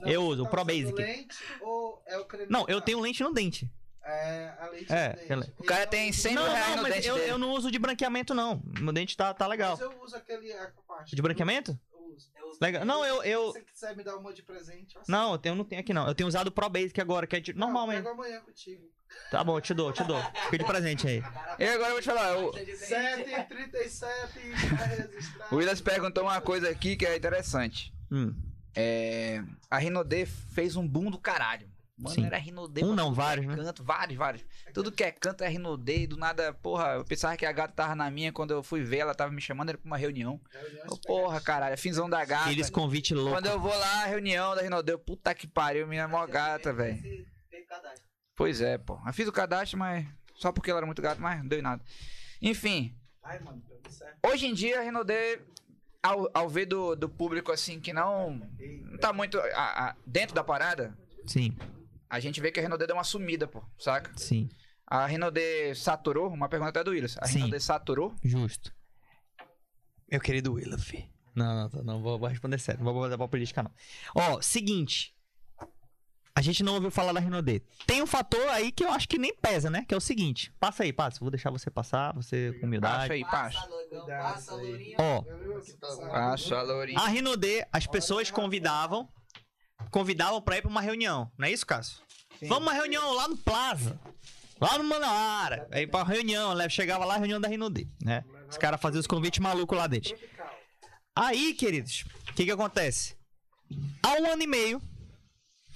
Não, 0.00 0.08
Eu 0.08 0.22
uso, 0.24 0.42
o 0.42 0.44
tá 0.44 0.50
Pro 0.50 0.60
usando 0.62 0.66
Basic. 0.66 0.94
lente 1.00 1.36
ou 1.62 2.02
é 2.06 2.18
o 2.18 2.24
creme 2.24 2.46
Não, 2.50 2.60
eu 2.62 2.66
dental? 2.66 2.80
tenho 2.82 3.00
lente 3.00 3.22
no 3.22 3.32
dente. 3.32 3.70
É, 4.08 4.52
a 4.60 4.70
É, 4.96 5.16
O 5.58 5.64
cara 5.64 5.80
Então, 5.82 5.90
tem 5.90 6.12
100 6.12 6.34
Não, 6.34 6.42
mil 6.44 6.52
reais 6.52 6.68
não, 6.68 6.76
no 6.76 6.82
mas 6.82 6.94
dente 6.94 7.08
eu, 7.08 7.14
dele. 7.16 7.30
eu 7.32 7.38
não 7.38 7.50
uso 7.50 7.70
de 7.72 7.78
branqueamento, 7.78 8.34
não. 8.34 8.62
Meu 8.78 8.92
dente 8.92 9.16
tá, 9.16 9.34
tá 9.34 9.46
legal. 9.48 9.72
Mas 9.72 9.80
eu 9.80 10.00
uso 10.02 10.14
aquele 10.16 10.52
aquaparte. 10.52 11.16
De 11.16 11.22
branqueamento? 11.22 11.76
Eu 11.92 12.46
uso. 12.48 12.58
Legal. 12.60 12.84
Não, 12.84 13.04
eu. 13.04 13.22
eu... 13.24 13.52
Se 13.52 13.58
você 13.58 13.64
quiser 13.64 13.96
me 13.96 14.04
dar 14.04 14.16
uma 14.16 14.32
de 14.32 14.42
presente, 14.44 14.94
eu. 14.94 15.02
Não, 15.08 15.32
eu 15.32 15.38
tenho- 15.38 15.52
eu 15.52 15.56
não 15.56 15.64
tenho 15.64 15.80
aqui, 15.80 15.92
não. 15.92 16.06
Eu 16.06 16.14
tenho 16.14 16.28
usado 16.28 16.46
o 16.48 16.52
Pro 16.52 16.68
Basic 16.70 17.00
agora, 17.00 17.26
que 17.26 17.34
é 17.36 17.40
de... 17.40 17.52
Não, 17.52 17.66
normal 17.66 17.82
eu 17.82 17.88
mesmo. 17.88 18.04
pego 18.04 18.14
amanhã 18.22 18.40
contigo. 18.42 18.88
Tá 19.30 19.42
bom, 19.42 19.56
eu 19.56 19.60
te 19.60 19.74
dou, 19.74 19.92
te 19.92 20.04
dou. 20.04 20.20
Fica 20.44 20.58
de 20.58 20.64
presente 20.64 21.06
aí. 21.08 21.22
E 21.58 21.64
agora 21.64 21.88
eu 21.88 21.92
vou 21.94 22.00
te 22.02 22.06
falar, 22.06 22.36
o, 22.38 22.52
7h37 22.52 24.78
tá 24.78 24.84
registrado. 24.84 25.54
o 25.54 25.58
Willis 25.58 25.80
perguntou 25.80 26.24
uma 26.24 26.40
coisa 26.40 26.68
aqui 26.68 26.96
que 26.96 27.06
é 27.06 27.16
interessante. 27.16 27.92
Hum. 28.10 28.34
É, 28.74 29.42
a 29.70 29.78
Rinodê 29.78 30.26
fez 30.26 30.76
um 30.76 30.86
boom 30.86 31.10
do 31.10 31.18
caralho. 31.18 31.68
Mano, 31.98 32.14
Sim. 32.14 32.26
era 32.26 32.36
Rinodê. 32.36 32.84
Um 32.84 32.94
não, 32.94 33.10
é 33.10 33.14
vários, 33.14 33.46
né? 33.46 33.56
Canto, 33.56 33.82
vários, 33.82 34.18
vários. 34.18 34.44
Tudo 34.74 34.92
que 34.92 35.02
é 35.02 35.10
canto 35.10 35.42
é 35.42 35.48
Rinodê 35.48 36.06
do 36.06 36.18
nada, 36.18 36.52
porra, 36.52 36.96
eu 36.96 37.04
pensava 37.06 37.36
que 37.38 37.46
a 37.46 37.52
gata 37.52 37.72
tava 37.72 37.94
na 37.94 38.10
minha, 38.10 38.30
quando 38.32 38.50
eu 38.50 38.62
fui 38.62 38.82
ver, 38.82 38.98
ela 38.98 39.14
tava 39.14 39.32
me 39.32 39.40
chamando, 39.40 39.70
era 39.70 39.78
pra 39.78 39.86
uma 39.86 39.96
reunião. 39.96 40.38
Porra, 41.06 41.40
caralho, 41.40 41.78
finzão 41.78 42.08
da 42.08 42.22
gata. 42.22 42.52
Eles 42.52 42.68
convite 42.68 43.14
louco. 43.14 43.30
Quando 43.32 43.46
eu 43.46 43.58
vou 43.58 43.74
lá, 43.74 44.02
a 44.02 44.06
reunião 44.06 44.54
da 44.54 44.60
Rinodê, 44.60 44.92
eu, 44.92 44.98
puta 44.98 45.34
que 45.34 45.46
pariu, 45.46 45.86
minha 45.86 46.06
mó 46.06 46.26
gata, 46.26 46.70
velho. 46.70 47.26
Pois 48.34 48.60
é, 48.60 48.76
pô. 48.76 49.00
Eu 49.06 49.12
fiz 49.14 49.26
o 49.26 49.32
cadastro, 49.32 49.78
mas 49.78 50.06
só 50.34 50.52
porque 50.52 50.70
ela 50.70 50.80
era 50.80 50.86
muito 50.86 51.00
gata, 51.00 51.18
mas 51.18 51.38
não 51.38 51.48
deu 51.48 51.58
em 51.60 51.62
nada. 51.62 51.82
Enfim, 52.42 52.94
Ai, 53.22 53.38
mano, 53.40 53.62
hoje 54.22 54.46
em 54.46 54.52
dia 54.52 54.80
a 54.80 54.82
Rinodê, 54.82 55.40
ao, 56.02 56.30
ao 56.34 56.48
ver 56.48 56.66
do, 56.66 56.94
do 56.94 57.08
público 57.08 57.50
assim 57.50 57.80
que 57.80 57.92
não, 57.94 58.38
não 58.84 58.98
tá 58.98 59.14
muito 59.14 59.40
a- 59.40 59.88
a- 59.88 59.96
dentro 60.06 60.34
da 60.34 60.44
parada, 60.44 60.94
Sim, 61.26 61.56
a 62.08 62.20
gente 62.20 62.40
vê 62.40 62.50
que 62.50 62.58
a 62.60 62.62
Rinodê 62.62 62.86
deu 62.86 62.96
uma 62.96 63.04
sumida, 63.04 63.46
pô, 63.46 63.62
saca? 63.78 64.12
sim. 64.16 64.48
A 64.88 65.04
Rinodê 65.04 65.74
saturou, 65.74 66.28
uma 66.28 66.48
pergunta 66.48 66.70
até 66.70 66.84
do 66.84 66.92
Willis. 66.92 67.16
A 67.20 67.26
Sim. 67.26 67.58
Saturou? 67.58 68.14
Justo. 68.22 68.72
Meu 70.08 70.20
querido 70.20 70.52
Willaf. 70.52 70.92
Não, 71.34 71.68
não, 71.68 71.82
não, 71.82 72.00
vou, 72.02 72.16
vou 72.20 72.28
responder 72.28 72.56
sério. 72.60 72.84
Não 72.84 72.92
vou 72.92 73.02
botar 73.02 73.18
pra 73.18 73.26
política, 73.26 73.64
não. 73.64 73.70
Ó, 74.14 74.40
seguinte. 74.40 75.12
A 76.36 76.40
gente 76.40 76.62
não 76.62 76.74
ouviu 76.74 76.88
falar 76.90 77.12
da 77.12 77.18
Rinodê. 77.18 77.62
Tem 77.84 78.00
um 78.00 78.06
fator 78.06 78.46
aí 78.50 78.70
que 78.70 78.84
eu 78.84 78.90
acho 78.92 79.08
que 79.08 79.18
nem 79.18 79.34
pesa, 79.34 79.68
né? 79.68 79.84
Que 79.88 79.92
é 79.92 79.96
o 79.96 80.00
seguinte. 80.00 80.52
Passa 80.60 80.84
aí, 80.84 80.92
passa. 80.92 81.18
Vou 81.18 81.30
deixar 81.30 81.50
você 81.50 81.68
passar, 81.68 82.14
você 82.14 82.48
com 82.48 82.52
Passa 82.52 82.66
humildade. 82.66 83.12
aí, 83.12 83.24
passa. 83.24 83.58
Passa, 84.06 84.54
aí. 84.54 84.66
Lourinho. 84.68 84.96
Ó, 85.00 85.22
Passa, 86.10 86.62
Lourinho. 86.62 86.98
a 87.00 87.08
Rinodê, 87.08 87.66
as 87.72 87.88
pessoas 87.88 88.30
convidavam. 88.30 89.08
Convidavam 89.90 90.40
pra 90.40 90.58
ir 90.58 90.62
pra 90.62 90.70
uma 90.70 90.80
reunião. 90.80 91.30
Não 91.38 91.46
é 91.46 91.52
isso, 91.52 91.66
Cássio? 91.66 91.98
Vamos 92.42 92.64
uma 92.64 92.72
reunião 92.72 93.14
lá 93.14 93.28
no 93.28 93.36
Plaza. 93.36 93.98
Lá 94.60 94.78
no 94.78 94.84
Manauara. 94.84 95.68
Aí 95.70 95.86
pra 95.86 96.02
reunião, 96.02 96.54
né? 96.54 96.68
chegava 96.68 97.04
lá 97.04 97.14
a 97.14 97.18
reunião 97.18 97.40
da 97.40 97.48
Rinodê, 97.48 97.86
né? 98.02 98.24
Os 98.48 98.56
caras 98.56 98.80
faziam 98.80 99.00
os 99.00 99.06
convites 99.06 99.38
malucos 99.40 99.76
lá 99.76 99.86
deles. 99.86 100.14
Aí, 101.14 101.54
queridos, 101.54 102.04
o 102.30 102.34
que 102.34 102.44
que 102.44 102.50
acontece? 102.50 103.16
Há 104.02 104.20
um 104.20 104.30
ano 104.30 104.42
e 104.42 104.46
meio, 104.46 104.80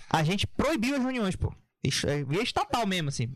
a 0.09 0.23
gente 0.23 0.47
proibiu 0.47 0.97
as 0.97 1.03
reuniões, 1.03 1.37
pô. 1.37 1.55
Isso 1.83 2.07
é 2.09 2.23
via 2.25 2.43
estatal 2.43 2.87
mesmo, 2.87 3.09
assim. 3.09 3.35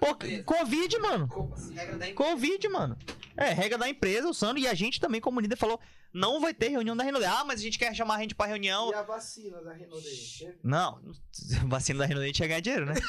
Pô, 0.00 0.16
Covid, 0.44 0.98
mano. 0.98 1.28
Regra 1.74 1.98
da 1.98 2.12
Covid, 2.14 2.68
mano. 2.68 2.96
É, 3.38 3.52
regra 3.52 3.78
da 3.78 3.88
empresa, 3.88 4.28
o 4.28 4.34
Sano, 4.34 4.58
e 4.58 4.66
a 4.66 4.74
gente 4.74 5.00
também, 5.00 5.20
como 5.20 5.40
líder, 5.40 5.56
falou: 5.56 5.80
não 6.12 6.40
vai 6.40 6.52
ter 6.52 6.68
reunião 6.68 6.96
da 6.96 7.04
Renaudet. 7.04 7.30
Ah, 7.30 7.44
mas 7.44 7.60
a 7.60 7.62
gente 7.62 7.78
quer 7.78 7.94
chamar 7.94 8.16
a 8.16 8.20
gente 8.20 8.34
pra 8.34 8.46
reunião. 8.46 8.90
E 8.90 8.94
a 8.94 9.02
vacina 9.02 9.62
da 9.62 9.72
Renaudet? 9.72 10.58
Não, 10.62 11.00
vacina 11.68 12.00
da 12.00 12.06
Renaudet 12.06 12.32
tinha 12.32 12.48
ganhar 12.48 12.60
dinheiro, 12.60 12.86
né? 12.86 12.94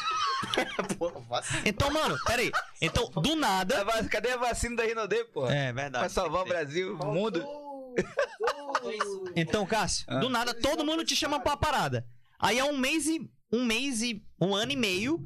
Então, 1.66 1.91
mano, 1.91 2.17
peraí. 2.25 2.51
Então, 2.82 3.09
do 3.09 3.33
A 3.33 3.35
nada. 3.35 3.85
Cadê 4.09 4.32
a 4.32 4.38
vacina 4.38 4.77
da 4.77 4.83
Rinodê, 4.83 5.25
pô? 5.25 5.48
É 5.48 5.74
verdade. 5.74 6.03
Pra 6.06 6.09
salvar 6.09 6.43
o 6.43 6.45
Brasil, 6.48 6.95
o 6.98 7.06
mundo. 7.14 7.45
Então, 9.35 9.66
Cássio, 9.66 10.06
Ah. 10.08 10.19
do 10.19 10.30
nada 10.30 10.53
todo 10.53 10.85
mundo 10.85 11.03
te 11.03 11.16
chama 11.16 11.40
pra 11.40 11.58
parada. 11.58 12.06
Aí 12.40 12.58
é 12.58 12.64
um 12.64 12.77
mês 12.77 13.08
e. 13.08 13.30
Um 13.51 13.66
mês 13.66 14.01
e. 14.01 14.24
Um 14.40 14.56
ano 14.56 14.72
e 14.72 14.75
meio. 14.75 15.19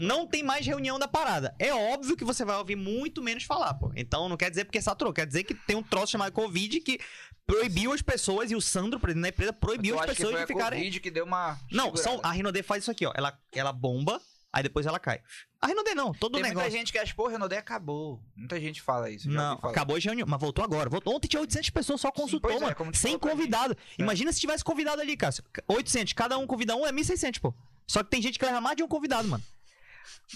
Não 0.00 0.26
tem 0.26 0.42
mais 0.42 0.66
reunião 0.66 0.98
da 0.98 1.06
parada. 1.06 1.54
É 1.58 1.72
óbvio 1.72 2.16
que 2.16 2.24
você 2.24 2.44
vai 2.44 2.56
ouvir 2.56 2.76
muito 2.76 3.22
menos 3.22 3.44
falar, 3.44 3.74
pô. 3.74 3.92
Então 3.94 4.28
não 4.28 4.36
quer 4.36 4.50
dizer 4.50 4.64
porque 4.64 4.80
saturou, 4.80 5.12
quer 5.12 5.26
dizer 5.26 5.44
que 5.44 5.54
tem 5.54 5.76
um 5.76 5.82
troço 5.82 6.12
chamado 6.12 6.32
Covid 6.32 6.80
que 6.80 6.98
proibiu 7.46 7.92
as 7.92 8.00
pessoas, 8.00 8.50
e 8.50 8.56
o 8.56 8.60
Sandro, 8.60 9.00
presidente 9.00 9.22
da 9.22 9.28
empresa, 9.28 9.52
proibiu 9.52 9.98
as 9.98 10.06
pessoas 10.06 10.36
de 10.36 10.42
a 10.42 10.46
ficarem. 10.46 10.78
Covid 10.78 11.00
que 11.00 11.10
deu 11.10 11.24
uma. 11.24 11.58
Não, 11.70 11.96
são, 11.96 12.20
a 12.22 12.30
Rinode 12.30 12.62
faz 12.62 12.84
isso 12.84 12.90
aqui, 12.90 13.04
ó. 13.04 13.12
Ela, 13.14 13.36
ela 13.52 13.72
bomba, 13.72 14.20
aí 14.52 14.62
depois 14.62 14.86
ela 14.86 15.00
cai. 15.00 15.20
A 15.60 15.66
Rinode 15.66 15.94
não, 15.94 16.12
todo 16.12 16.34
Tem 16.34 16.42
negócio. 16.42 16.60
muita 16.60 16.78
gente 16.78 16.92
que 16.92 16.98
acha, 16.98 17.14
pô, 17.14 17.26
Renaudet 17.26 17.58
acabou. 17.58 18.22
Muita 18.36 18.58
gente 18.60 18.80
fala 18.80 19.10
isso. 19.10 19.28
Não, 19.28 19.54
acabou 19.62 19.98
de 19.98 20.06
reunião, 20.06 20.26
mas 20.28 20.40
voltou 20.40 20.64
agora. 20.64 20.88
Voltou. 20.88 21.14
Ontem 21.14 21.28
tinha 21.28 21.40
800 21.40 21.70
pessoas 21.70 22.00
só 22.00 22.10
consultou, 22.10 22.50
pois 22.50 22.62
é, 22.62 22.74
mano. 22.78 22.92
tu 22.92 22.98
sem 22.98 23.18
convidado. 23.18 23.76
Imagina 23.98 24.32
se 24.32 24.40
tivesse 24.40 24.64
convidado 24.64 25.02
ali, 25.02 25.16
Cássio. 25.16 25.44
800, 25.66 26.12
cada 26.12 26.38
um 26.38 26.46
convida 26.46 26.76
um 26.76 26.86
é 26.86 26.92
1.600, 26.92 27.40
pô. 27.40 27.52
Só 27.86 28.04
que 28.04 28.10
tem 28.10 28.22
gente 28.22 28.38
que 28.38 28.44
leva 28.44 28.60
mais 28.60 28.76
de 28.76 28.82
um 28.84 28.88
convidado, 28.88 29.26
mano. 29.28 29.42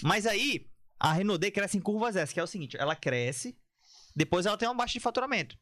Mas 0.03 0.25
aí, 0.25 0.67
a 0.99 1.13
Renaudê 1.13 1.51
cresce 1.51 1.77
em 1.77 1.81
curvas 1.81 2.15
S, 2.15 2.33
que 2.33 2.39
é 2.39 2.43
o 2.43 2.47
seguinte, 2.47 2.77
ela 2.77 2.95
cresce, 2.95 3.57
depois 4.15 4.45
ela 4.45 4.57
tem 4.57 4.67
uma 4.67 4.75
baixa 4.75 4.93
de 4.93 4.99
faturamento. 4.99 5.57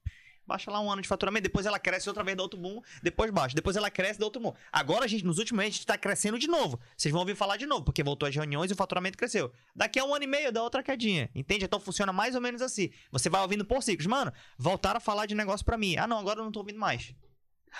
Baixa 0.45 0.69
lá 0.69 0.81
um 0.81 0.91
ano 0.91 1.01
de 1.01 1.07
faturamento, 1.07 1.43
depois 1.43 1.65
ela 1.65 1.79
cresce 1.79 2.09
outra 2.09 2.23
vez, 2.23 2.35
dá 2.35 2.43
outro 2.43 2.59
boom, 2.59 2.81
depois 3.01 3.31
baixa. 3.31 3.55
Depois 3.55 3.77
ela 3.77 3.89
cresce, 3.89 4.19
dá 4.19 4.25
outro 4.25 4.41
boom. 4.41 4.53
Agora, 4.71 5.07
gente, 5.07 5.23
nos 5.23 5.37
últimos 5.37 5.57
meses, 5.57 5.75
a 5.75 5.77
gente 5.77 5.85
tá 5.85 5.97
crescendo 5.97 6.37
de 6.37 6.47
novo. 6.47 6.79
Vocês 6.97 7.11
vão 7.11 7.21
ouvir 7.21 7.35
falar 7.35 7.55
de 7.55 7.65
novo, 7.65 7.85
porque 7.85 8.03
voltou 8.03 8.27
as 8.27 8.35
reuniões 8.35 8.69
e 8.69 8.73
o 8.73 8.77
faturamento 8.77 9.17
cresceu. 9.17 9.51
Daqui 9.73 9.99
a 9.99 10.03
um 10.03 10.13
ano 10.13 10.25
e 10.25 10.27
meio, 10.27 10.51
dá 10.51 10.61
outra 10.61 10.83
quedinha. 10.83 11.29
Entende? 11.33 11.63
Então 11.63 11.79
funciona 11.79 12.11
mais 12.11 12.35
ou 12.35 12.41
menos 12.41 12.61
assim. 12.61 12.91
Você 13.11 13.29
vai 13.29 13.41
ouvindo 13.41 13.63
por 13.63 13.81
ciclos. 13.81 14.05
Mano, 14.05 14.33
voltaram 14.57 14.97
a 14.97 14.99
falar 14.99 15.25
de 15.25 15.33
negócio 15.33 15.65
pra 15.65 15.77
mim. 15.77 15.95
Ah, 15.95 16.05
não, 16.05 16.19
agora 16.19 16.41
eu 16.41 16.43
não 16.43 16.51
tô 16.51 16.59
ouvindo 16.59 16.79
mais. 16.79 17.15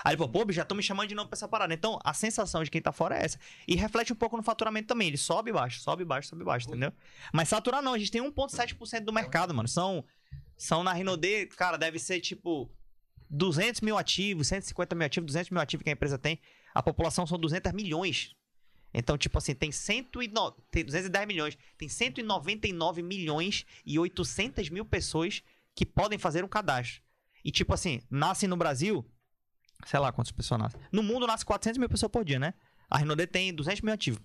Aí 0.04 0.12
ele 0.12 0.18
falou, 0.18 0.32
pô, 0.32 0.52
já 0.52 0.62
estão 0.64 0.76
me 0.76 0.84
chamando 0.84 1.10
de 1.10 1.16
novo 1.16 1.30
pra 1.30 1.36
essa 1.36 1.48
parada. 1.48 1.74
Então, 1.74 2.00
a 2.04 2.14
sensação 2.14 2.64
de 2.64 2.72
quem 2.72 2.82
tá 2.82 2.92
fora 2.92 3.18
é 3.18 3.26
essa. 3.26 3.38
E 3.68 3.76
reflete 3.76 4.14
um 4.14 4.16
pouco 4.16 4.38
no 4.38 4.44
faturamento 4.44 4.88
também. 4.88 5.10
Ele 5.10 5.18
sobe 5.18 5.50
e 5.50 5.54
baixa, 5.54 5.80
sobe 5.80 6.04
e 6.04 6.06
baixa, 6.06 6.30
sobe 6.30 6.42
e 6.42 6.46
baixa, 6.46 6.68
entendeu? 6.68 6.94
Mas 7.34 7.50
saturar 7.50 7.82
não, 7.82 7.94
a 7.94 8.00
gente 8.00 8.12
tem 8.12 8.22
1,7% 8.22 9.02
do 9.02 9.14
mercado, 9.14 9.54
mano. 9.54 9.68
São, 9.68 10.04
são 10.58 10.84
na 10.84 10.94
Rinode, 10.94 11.48
cara, 11.58 11.78
deve 11.78 12.00
ser 12.00 12.20
tipo 12.20 12.72
200 13.30 13.82
mil 13.82 13.98
ativos, 13.98 14.48
150 14.48 14.96
mil 14.96 15.06
ativos, 15.06 15.28
200 15.28 15.50
mil 15.52 15.62
ativos 15.62 15.84
que 15.84 15.90
a 15.90 15.94
empresa 15.94 16.18
tem. 16.18 16.40
A 16.74 16.82
população 16.82 17.28
são 17.28 17.38
200 17.38 17.72
milhões. 17.74 18.36
Então, 18.94 19.18
tipo 19.18 19.38
assim, 19.38 19.56
tem, 19.56 19.72
109, 19.72 20.58
tem 20.70 20.86
210 20.86 21.28
milhões. 21.28 21.58
Tem 21.78 21.90
199 21.90 23.02
milhões 23.02 23.66
e 23.86 23.98
800 23.98 24.70
mil 24.70 24.86
pessoas 24.86 25.42
que 25.76 25.86
podem 25.86 26.20
fazer 26.20 26.44
um 26.44 26.48
cadastro. 26.48 27.02
E, 27.44 27.52
tipo 27.52 27.74
assim, 27.74 28.02
nascem 28.10 28.48
no 28.48 28.56
Brasil, 28.56 29.06
sei 29.86 30.00
lá 30.00 30.12
quantas 30.12 30.32
pessoas 30.32 30.60
nascem. 30.62 30.80
No 30.92 31.02
mundo 31.04 31.26
nasce 31.28 31.46
400 31.46 31.78
mil 31.78 31.90
pessoas 31.90 32.12
por 32.12 32.24
dia, 32.26 32.40
né? 32.40 32.54
A 32.90 32.98
Renaudet 32.98 33.32
tem 33.32 33.54
200 33.54 33.82
mil 33.82 33.94
ativos. 33.94 34.22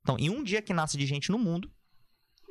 Então, 0.00 0.16
em 0.18 0.30
um 0.30 0.42
dia 0.42 0.62
que 0.62 0.72
nasce 0.72 0.96
de 0.96 1.04
gente 1.06 1.30
no 1.30 1.38
mundo, 1.38 1.70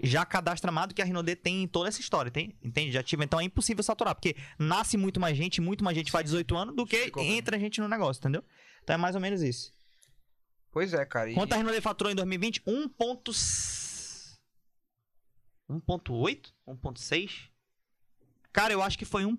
já 0.03 0.25
cadastra 0.25 0.71
mais 0.71 0.89
do 0.89 0.93
que 0.93 1.01
a 1.01 1.05
Renaudet 1.05 1.37
tem 1.41 1.63
em 1.63 1.67
toda 1.67 1.87
essa 1.87 2.01
história, 2.01 2.29
tem? 2.29 2.57
Entende? 2.61 2.91
De 2.91 2.97
ativo. 2.97 3.23
Então 3.23 3.39
é 3.39 3.43
impossível 3.43 3.81
saturar, 3.83 4.13
porque 4.13 4.35
nasce 4.59 4.97
muito 4.97 5.19
mais 5.19 5.37
gente, 5.37 5.61
muito 5.61 5.83
mais 5.83 5.95
gente 5.95 6.11
faz 6.11 6.25
18 6.25 6.55
anos 6.57 6.75
do 6.75 6.85
que 6.85 7.11
entra 7.21 7.57
gente 7.59 7.79
no 7.79 7.87
negócio, 7.87 8.19
entendeu? 8.19 8.43
Então 8.83 8.93
é 8.93 8.97
mais 8.97 9.15
ou 9.15 9.21
menos 9.21 9.41
isso. 9.41 9.71
Pois 10.71 10.93
é, 10.93 11.05
cara. 11.05 11.31
e- 11.31 11.33
Quanto 11.33 11.53
a 11.53 11.55
Renaudet 11.57 11.81
faturou 11.81 12.11
em 12.11 12.15
2020? 12.15 12.61
1. 12.67 12.89
1.8? 15.69 16.53
1.6? 16.67 17.49
Cara, 18.51 18.73
eu 18.73 18.81
acho 18.81 18.97
que 18.97 19.05
foi 19.05 19.25
1. 19.25 19.35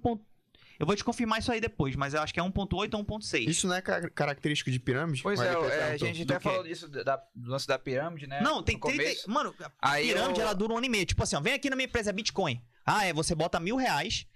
Eu 0.78 0.86
vou 0.86 0.94
te 0.94 1.02
confirmar 1.04 1.38
isso 1.38 1.50
aí 1.50 1.60
depois, 1.60 1.96
mas 1.96 2.14
eu 2.14 2.20
acho 2.20 2.32
que 2.34 2.40
é 2.40 2.42
1.8 2.42 2.94
ou 2.94 3.04
1.6. 3.04 3.48
Isso 3.48 3.66
não 3.66 3.74
é 3.74 3.80
ca- 3.82 4.08
característico 4.10 4.70
de 4.70 4.78
pirâmide? 4.78 5.22
Pois 5.22 5.40
é, 5.40 5.44
é, 5.46 5.92
a 5.92 5.96
gente 5.96 6.22
até 6.22 6.38
falou 6.40 6.62
disso, 6.64 6.88
da, 6.88 7.16
do 7.34 7.50
lance 7.50 7.66
da 7.66 7.78
pirâmide, 7.78 8.26
né? 8.26 8.40
Não, 8.42 8.62
tem 8.62 8.76
no 8.76 8.80
30. 8.82 9.02
começo. 9.02 9.30
Mano, 9.30 9.54
a 9.60 9.70
Aí 9.92 10.08
pirâmide 10.08 10.40
eu- 10.40 10.44
ela 10.46 10.54
dura 10.54 10.74
um 10.74 10.76
ano 10.76 10.86
e 10.86 10.88
meio. 10.88 11.06
Tipo 11.06 11.22
assim, 11.22 11.36
ó, 11.36 11.40
vem 11.40 11.54
aqui 11.54 11.70
na 11.70 11.76
minha 11.76 11.86
empresa, 11.86 12.10
é 12.10 12.12
Bitcoin. 12.12 12.60
Ah, 12.84 13.04
é, 13.06 13.12
você 13.12 13.34
bota 13.34 13.58
mil 13.58 13.76
reais. 13.76 14.26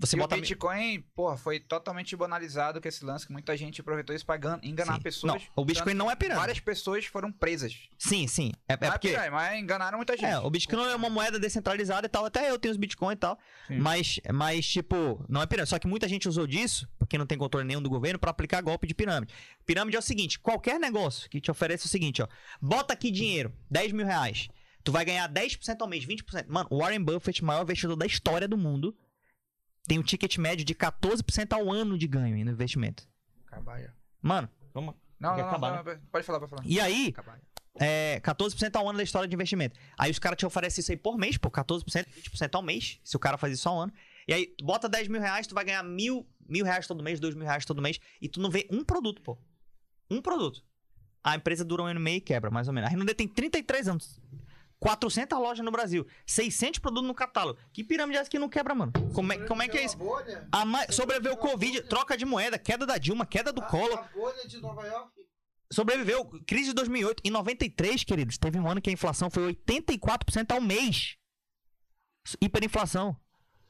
Você 0.00 0.16
e 0.16 0.18
bota 0.18 0.34
o 0.34 0.40
Bitcoin, 0.40 1.02
porra, 1.14 1.36
foi 1.36 1.60
totalmente 1.60 2.16
banalizado 2.16 2.80
com 2.80 2.88
esse 2.88 3.04
lance, 3.04 3.26
que 3.26 3.32
muita 3.32 3.54
gente 3.54 3.82
aproveitou 3.82 4.16
isso 4.16 4.24
pra 4.24 4.38
gan- 4.38 4.58
enganar 4.62 4.94
Sim. 4.94 5.02
pessoas. 5.02 5.34
Não, 5.34 5.40
o 5.54 5.64
Bitcoin 5.64 5.92
não 5.92 6.10
é 6.10 6.16
pirâmide. 6.16 6.40
Várias 6.40 6.58
pessoas 6.58 7.04
foram 7.04 7.30
presas. 7.30 7.88
Sim, 7.98 8.26
sim. 8.26 8.50
É, 8.66 8.72
é 8.72 8.76
é 8.86 8.90
porque. 8.90 9.08
pirâmide, 9.08 9.30
mas 9.30 9.58
enganaram 9.60 9.98
muita 9.98 10.16
gente. 10.16 10.24
É, 10.24 10.38
o 10.38 10.48
Bitcoin 10.48 10.80
é 10.90 10.96
uma 10.96 11.10
moeda 11.10 11.38
descentralizada 11.38 12.06
e 12.06 12.08
tal. 12.08 12.24
Até 12.24 12.50
eu 12.50 12.58
tenho 12.58 12.72
os 12.72 12.78
Bitcoin 12.78 13.12
e 13.12 13.16
tal. 13.16 13.38
Sim. 13.68 13.78
Mas, 13.78 14.18
mas, 14.32 14.66
tipo, 14.66 15.22
não 15.28 15.42
é 15.42 15.46
pirâmide. 15.46 15.68
Só 15.68 15.78
que 15.78 15.86
muita 15.86 16.08
gente 16.08 16.26
usou 16.26 16.46
disso, 16.46 16.88
porque 16.98 17.18
não 17.18 17.26
tem 17.26 17.36
controle 17.36 17.66
nenhum 17.66 17.82
do 17.82 17.90
governo, 17.90 18.18
pra 18.18 18.30
aplicar 18.30 18.62
golpe 18.62 18.86
de 18.86 18.94
pirâmide. 18.94 19.34
Pirâmide 19.66 19.96
é 19.96 19.98
o 19.98 20.02
seguinte: 20.02 20.38
qualquer 20.38 20.80
negócio 20.80 21.28
que 21.28 21.42
te 21.42 21.50
oferece 21.50 21.84
o 21.84 21.88
seguinte, 21.90 22.22
ó. 22.22 22.26
Bota 22.58 22.94
aqui 22.94 23.10
dinheiro, 23.10 23.52
10 23.70 23.92
mil 23.92 24.06
reais. 24.06 24.48
Tu 24.82 24.90
vai 24.90 25.04
ganhar 25.04 25.28
10% 25.28 25.76
ao 25.82 25.86
mês, 25.86 26.06
20%. 26.06 26.46
Mano, 26.48 26.66
o 26.70 26.78
Warren 26.78 27.02
Buffett, 27.04 27.44
maior 27.44 27.64
investidor 27.64 27.96
da 27.96 28.06
história 28.06 28.48
do 28.48 28.56
mundo, 28.56 28.96
tem 29.86 29.98
um 29.98 30.02
ticket 30.02 30.36
médio 30.38 30.64
de 30.64 30.74
14% 30.74 31.52
ao 31.52 31.70
ano 31.70 31.98
de 31.98 32.06
ganho 32.06 32.44
no 32.44 32.50
investimento. 32.50 33.08
Cabaia. 33.46 33.94
Mano, 34.22 34.48
vamos. 34.72 34.94
Não, 35.18 35.36
não, 35.36 35.46
acabar, 35.48 35.84
não, 35.84 36.00
pode 36.10 36.24
falar, 36.24 36.38
pode 36.38 36.50
falar. 36.50 36.62
E 36.64 36.80
aí, 36.80 37.12
Cabaia. 37.12 37.42
é, 37.78 38.20
14% 38.20 38.74
ao 38.76 38.88
ano 38.88 38.96
da 38.96 39.02
história 39.04 39.28
de 39.28 39.34
investimento. 39.34 39.78
Aí 39.98 40.10
os 40.10 40.18
caras 40.18 40.38
te 40.38 40.46
oferecem 40.46 40.80
isso 40.80 40.90
aí 40.90 40.96
por 40.96 41.18
mês, 41.18 41.36
pô, 41.36 41.50
14%, 41.50 41.84
20% 41.84 42.54
ao 42.54 42.62
mês, 42.62 42.98
se 43.04 43.16
o 43.16 43.18
cara 43.18 43.36
faz 43.36 43.52
isso 43.52 43.68
ao 43.68 43.78
ano. 43.80 43.92
E 44.26 44.32
aí, 44.32 44.46
tu 44.46 44.64
bota 44.64 44.88
10 44.88 45.08
mil 45.08 45.20
reais, 45.20 45.46
tu 45.46 45.54
vai 45.54 45.64
ganhar 45.64 45.82
mil, 45.82 46.26
mil 46.48 46.64
reais 46.64 46.86
todo 46.86 47.02
mês, 47.02 47.20
dois 47.20 47.34
mil 47.34 47.44
reais 47.44 47.64
todo 47.64 47.82
mês, 47.82 47.98
e 48.20 48.28
tu 48.28 48.40
não 48.40 48.50
vê 48.50 48.66
um 48.70 48.84
produto, 48.84 49.20
pô. 49.20 49.36
Um 50.10 50.22
produto. 50.22 50.64
A 51.22 51.36
empresa 51.36 51.64
dura 51.64 51.82
um 51.82 51.86
ano 51.86 52.00
e 52.00 52.02
meio 52.02 52.16
e 52.16 52.20
quebra, 52.20 52.50
mais 52.50 52.66
ou 52.66 52.72
menos. 52.72 52.88
A 52.88 52.90
Renaudet 52.90 53.14
tem 53.14 53.28
33 53.28 53.88
anos. 53.88 54.20
400 54.80 55.38
lojas 55.38 55.64
no 55.64 55.70
Brasil, 55.70 56.06
600 56.26 56.80
produtos 56.80 57.06
no 57.06 57.14
catálogo. 57.14 57.60
Que 57.72 57.84
pirâmide 57.84 58.16
é 58.16 58.20
essa 58.22 58.30
que 58.30 58.38
não 58.38 58.48
quebra, 58.48 58.74
mano? 58.74 58.92
Como 59.14 59.32
é, 59.32 59.46
como 59.46 59.62
é 59.62 59.68
que 59.68 59.76
é 59.76 59.84
isso? 59.84 59.98
A 60.50 60.64
ma... 60.64 60.90
Sobreviveu 60.90 61.34
o 61.34 61.36
Covid, 61.36 61.82
troca 61.82 62.16
de 62.16 62.24
moeda, 62.24 62.58
queda 62.58 62.86
da 62.86 62.96
Dilma, 62.96 63.26
queda 63.26 63.52
do 63.52 63.60
Collor. 63.62 63.98
A 63.98 64.02
bolha 64.14 64.48
de 64.48 64.58
Nova 64.58 64.86
York. 64.86 65.12
Sobreviveu. 65.70 66.24
Crise 66.46 66.70
de 66.70 66.72
2008. 66.74 67.22
Em 67.24 67.30
93, 67.30 68.02
queridos, 68.04 68.38
teve 68.38 68.58
um 68.58 68.68
ano 68.68 68.80
que 68.80 68.88
a 68.88 68.92
inflação 68.92 69.30
foi 69.30 69.54
84% 69.54 70.50
ao 70.50 70.60
mês. 70.60 71.16
Hiperinflação. 72.40 73.14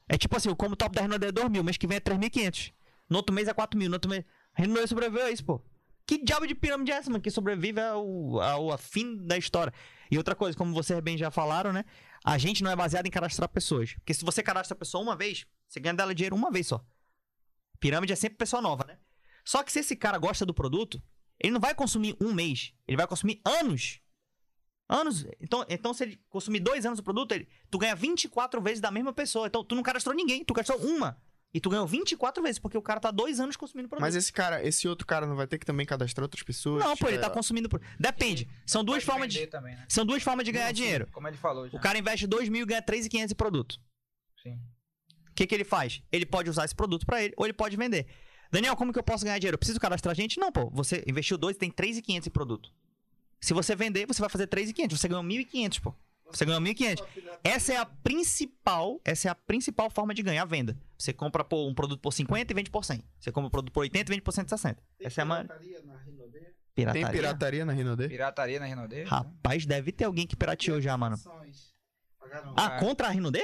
É 0.08 0.16
tipo 0.16 0.36
assim, 0.36 0.54
como 0.54 0.74
o 0.74 0.76
top 0.76 0.94
da 0.94 1.02
Renault 1.02 1.24
é 1.24 1.32
2 1.32 1.48
mil, 1.50 1.64
mês 1.64 1.76
que 1.76 1.86
vem 1.86 1.96
é 1.96 2.00
3.500. 2.00 2.72
No 3.08 3.16
outro 3.18 3.34
mês 3.34 3.48
é 3.48 3.52
4 3.52 3.78
mil, 3.78 3.88
no 3.88 3.96
outro 3.96 4.08
mês... 4.08 4.24
A 4.54 4.86
sobreviveu 4.86 5.26
a 5.26 5.30
isso, 5.30 5.44
pô. 5.44 5.62
Que 6.10 6.18
diabo 6.18 6.44
de 6.44 6.56
pirâmide 6.56 6.90
é 6.90 6.96
essa, 6.96 7.08
mano? 7.08 7.22
Que 7.22 7.30
sobrevive 7.30 7.80
ao, 7.80 8.40
ao, 8.40 8.76
fim 8.76 9.16
da 9.16 9.38
história. 9.38 9.72
E 10.10 10.18
outra 10.18 10.34
coisa, 10.34 10.58
como 10.58 10.74
vocês 10.74 10.98
bem 10.98 11.16
já 11.16 11.30
falaram, 11.30 11.72
né? 11.72 11.84
A 12.24 12.36
gente 12.36 12.64
não 12.64 12.70
é 12.72 12.74
baseado 12.74 13.06
em 13.06 13.10
cadastrar 13.12 13.48
pessoas. 13.48 13.94
Porque 13.94 14.12
se 14.12 14.24
você 14.24 14.42
cadastra 14.42 14.74
a 14.74 14.76
pessoa 14.76 15.04
uma 15.04 15.14
vez, 15.14 15.46
você 15.68 15.78
ganha 15.78 15.94
dela 15.94 16.12
dinheiro 16.12 16.34
uma 16.34 16.50
vez 16.50 16.66
só. 16.66 16.84
Pirâmide 17.78 18.12
é 18.12 18.16
sempre 18.16 18.38
pessoa 18.38 18.60
nova, 18.60 18.84
né? 18.88 18.98
Só 19.44 19.62
que 19.62 19.70
se 19.70 19.78
esse 19.78 19.94
cara 19.94 20.18
gosta 20.18 20.44
do 20.44 20.52
produto, 20.52 21.00
ele 21.38 21.52
não 21.52 21.60
vai 21.60 21.76
consumir 21.76 22.16
um 22.20 22.34
mês, 22.34 22.74
ele 22.88 22.96
vai 22.96 23.06
consumir 23.06 23.40
anos. 23.44 24.00
Anos. 24.88 25.24
Então, 25.40 25.64
então 25.68 25.94
se 25.94 26.02
ele 26.02 26.20
consumir 26.28 26.58
dois 26.58 26.84
anos 26.84 26.98
do 26.98 27.04
produto, 27.04 27.30
ele, 27.30 27.46
tu 27.70 27.78
ganha 27.78 27.94
24 27.94 28.60
vezes 28.60 28.80
da 28.80 28.90
mesma 28.90 29.12
pessoa. 29.12 29.46
Então, 29.46 29.62
tu 29.62 29.76
não 29.76 29.82
cadastrou 29.84 30.12
ninguém, 30.12 30.44
tu 30.44 30.54
cadastrou 30.54 30.84
uma. 30.84 31.22
E 31.52 31.60
tu 31.60 31.68
ganhou 31.68 31.86
24 31.86 32.40
vezes, 32.42 32.58
porque 32.60 32.78
o 32.78 32.82
cara 32.82 33.00
tá 33.00 33.10
dois 33.10 33.40
anos 33.40 33.56
consumindo 33.56 33.88
produto. 33.88 34.06
Mas 34.06 34.14
esse 34.14 34.32
cara, 34.32 34.64
esse 34.64 34.86
outro 34.86 35.04
cara 35.04 35.26
não 35.26 35.34
vai 35.34 35.48
ter 35.48 35.58
que 35.58 35.66
também 35.66 35.84
cadastrar 35.84 36.22
outras 36.24 36.42
pessoas? 36.44 36.84
não, 36.84 36.96
pô, 36.96 37.08
ele 37.08 37.16
É, 37.16 37.20
tá 37.20 37.28
consumindo. 37.28 37.68
Por... 37.68 37.80
Depende. 37.98 38.48
São 38.64 38.84
duas 38.84 39.02
formas 39.02 39.32
de. 39.32 39.46
Também, 39.48 39.74
né? 39.74 39.84
São 39.88 40.06
duas 40.06 40.22
formas 40.22 40.44
de 40.44 40.52
ganhar 40.52 40.66
Não, 40.66 40.76
sim, 40.76 40.82
dinheiro. 40.82 41.08
Como 41.12 41.26
ele 41.26 41.36
falou 41.36 41.68
já. 41.68 41.76
O 41.76 41.80
cara 41.80 41.98
investe 41.98 42.26
2 42.26 42.48
mil 42.48 42.62
e 42.62 42.66
ganha 42.66 42.82
3.500 42.82 43.32
em 43.32 43.34
produto. 43.34 43.80
Sim. 44.42 44.60
O 45.28 45.34
que, 45.34 45.46
que 45.46 45.54
ele 45.54 45.64
faz? 45.64 46.02
Ele 46.12 46.24
pode 46.24 46.48
usar 46.48 46.64
esse 46.64 46.74
produto 46.74 47.04
pra 47.04 47.22
ele 47.22 47.34
ou 47.36 47.46
ele 47.46 47.52
pode 47.52 47.76
vender. 47.76 48.06
Daniel, 48.52 48.76
como 48.76 48.92
que 48.92 48.98
eu 48.98 49.02
posso 49.02 49.24
ganhar 49.24 49.38
dinheiro? 49.38 49.54
Eu 49.54 49.58
preciso 49.58 49.80
cadastrar 49.80 50.14
gente? 50.14 50.38
Não, 50.38 50.52
pô. 50.52 50.70
Você 50.70 51.02
investiu 51.06 51.36
2 51.36 51.56
tem 51.56 51.70
3.500 51.70 52.26
em 52.26 52.30
produto. 52.30 52.72
Se 53.40 53.52
você 53.54 53.74
vender, 53.74 54.06
você 54.06 54.20
vai 54.20 54.28
fazer 54.28 54.46
3.500. 54.46 54.96
Você 54.96 55.08
ganhou 55.08 55.24
1.500, 55.24 55.80
pô. 55.80 55.94
Você 56.32 56.44
ganhou 56.44 56.60
1.500. 56.60 57.04
Essa 57.42 57.72
é 57.72 57.76
a 57.76 57.86
principal, 57.86 59.00
essa 59.04 59.28
é 59.28 59.30
a 59.30 59.34
principal 59.34 59.90
forma 59.90 60.14
de 60.14 60.22
ganhar 60.22 60.42
a 60.42 60.46
venda. 60.46 60.76
Você 60.98 61.12
compra 61.12 61.42
pô, 61.44 61.66
um 61.66 61.74
produto 61.74 62.00
por 62.00 62.12
50 62.12 62.52
e 62.52 62.54
vende 62.54 62.70
por 62.70 62.84
100. 62.84 63.02
Você 63.18 63.32
compra 63.32 63.48
um 63.48 63.50
produto 63.50 63.72
por 63.72 63.80
80 63.80 63.98
e 63.98 64.12
vende 64.12 64.22
por 64.22 64.32
160. 64.32 64.82
Essa 65.00 65.20
é 65.20 65.22
a 65.22 65.24
maior 65.24 65.46
pirataria 65.46 65.82
na 65.82 65.98
Rinode? 65.98 66.40
pirataria. 66.74 67.06
Tem 67.06 67.12
pirataria 67.12 67.64
na 67.64 67.72
Rinode? 67.72 68.08
Pirataria 68.08 68.60
na 68.60 68.66
Renault. 68.66 69.02
Rapaz, 69.04 69.66
deve 69.66 69.92
ter 69.92 70.04
alguém 70.04 70.26
que 70.26 70.36
pirateou 70.36 70.80
já, 70.80 70.96
mano. 70.96 71.16
Ah, 72.56 72.78
contra 72.78 73.08
a 73.08 73.10
Rinode? 73.10 73.40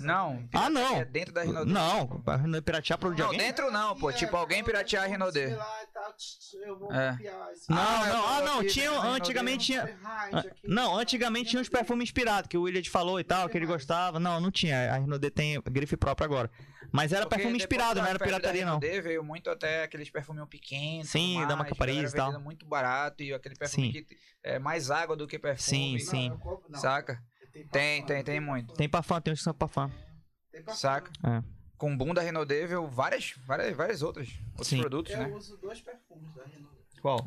Não. 0.00 0.48
Ah, 0.52 0.68
não. 0.68 0.96
É 0.96 1.04
dentro 1.04 1.32
da 1.32 1.42
Renault. 1.42 1.70
Não, 1.70 2.22
a 2.26 2.36
Rinode 2.36 2.62
piratear 2.64 2.98
produto 2.98 3.16
de 3.16 3.22
Não, 3.22 3.28
alguém? 3.30 3.46
dentro 3.46 3.70
não, 3.70 3.96
pô. 3.96 4.10
É, 4.10 4.12
Tipo, 4.12 4.36
alguém 4.36 4.58
cara, 4.62 4.72
piratear 4.72 5.04
a 5.04 5.06
Renault. 5.06 5.32
tch, 5.38 6.54
Eu 6.66 6.78
vou 6.78 6.92
É. 6.92 7.12
copiar 7.12 7.52
esse- 7.52 7.70
Não, 7.70 7.78
Ah, 7.78 8.06
não, 8.06 8.26
ah, 8.28 8.40
não, 8.42 8.58
aqui 8.60 8.68
tinha, 8.70 8.90
Renault. 8.90 9.08
antigamente 9.20 9.66
tinha. 9.66 9.98
Não, 10.64 10.98
antigamente 10.98 11.50
tinha 11.50 11.62
uns 11.62 11.68
perfumes 11.68 12.04
inspirados, 12.08 12.48
que 12.48 12.56
o 12.58 12.62
William 12.62 12.82
falou 12.84 13.20
e 13.20 13.24
tal, 13.24 13.48
que 13.48 13.56
ele 13.56 13.66
gostava. 13.66 14.18
Não, 14.18 14.40
não 14.40 14.50
tinha. 14.50 14.92
A 14.92 14.98
Renaud 14.98 15.30
tem 15.30 15.60
grife 15.62 15.96
própria 15.96 16.24
agora. 16.24 16.50
Mas 16.92 17.12
era 17.12 17.22
Porque 17.22 17.36
perfume 17.36 17.56
inspirado, 17.58 18.00
não 18.00 18.06
era 18.08 18.18
pirataria, 18.18 18.64
não. 18.64 18.78
Renault 18.78 19.00
veio 19.02 19.22
muito 19.24 19.50
até 19.50 19.82
aqueles 19.84 20.08
perfuminhos 20.10 20.48
pequenos. 20.48 21.08
Sim, 21.10 21.44
da 21.46 21.56
marca 21.56 21.74
Paris 21.74 22.12
e 22.12 22.16
tal. 22.16 22.40
muito 22.40 22.64
barato 22.64 23.22
e 23.22 23.32
aquele 23.32 23.56
perfume 23.56 23.92
Sim. 23.92 24.04
que 24.04 24.06
é 24.42 24.58
mais 24.58 24.90
água 24.90 25.16
do 25.16 25.26
que 25.26 25.38
perfume. 25.38 25.98
Sim, 25.98 25.98
sim. 25.98 26.28
Não, 26.30 26.62
não. 26.68 26.80
Saca? 26.80 27.20
Tem, 27.64 28.02
Tem, 28.02 28.04
tem, 28.06 28.24
tem 28.24 28.40
muito. 28.40 28.74
Tem 28.74 28.88
parfum, 28.88 29.20
tem 29.20 29.32
uns 29.32 29.38
que 29.40 29.44
são 29.44 29.54
parfum. 29.54 29.90
Tem 30.52 30.62
parfum. 30.62 30.78
Saca? 30.80 31.10
com 31.78 31.92
o 31.92 31.96
boom 31.96 32.14
da 32.14 32.22
Renault 32.22 32.48
veio 32.48 32.86
várias, 32.88 33.34
várias, 33.46 33.76
várias 33.76 34.00
outras, 34.02 34.28
outros 34.52 34.68
Sim. 34.68 34.80
produtos, 34.80 35.12
Eu 35.12 35.18
né? 35.18 35.28
uso 35.28 35.58
dois 35.58 35.78
perfumes 35.82 36.34
da 36.34 36.42
Renault. 36.44 36.74
Qual? 37.02 37.20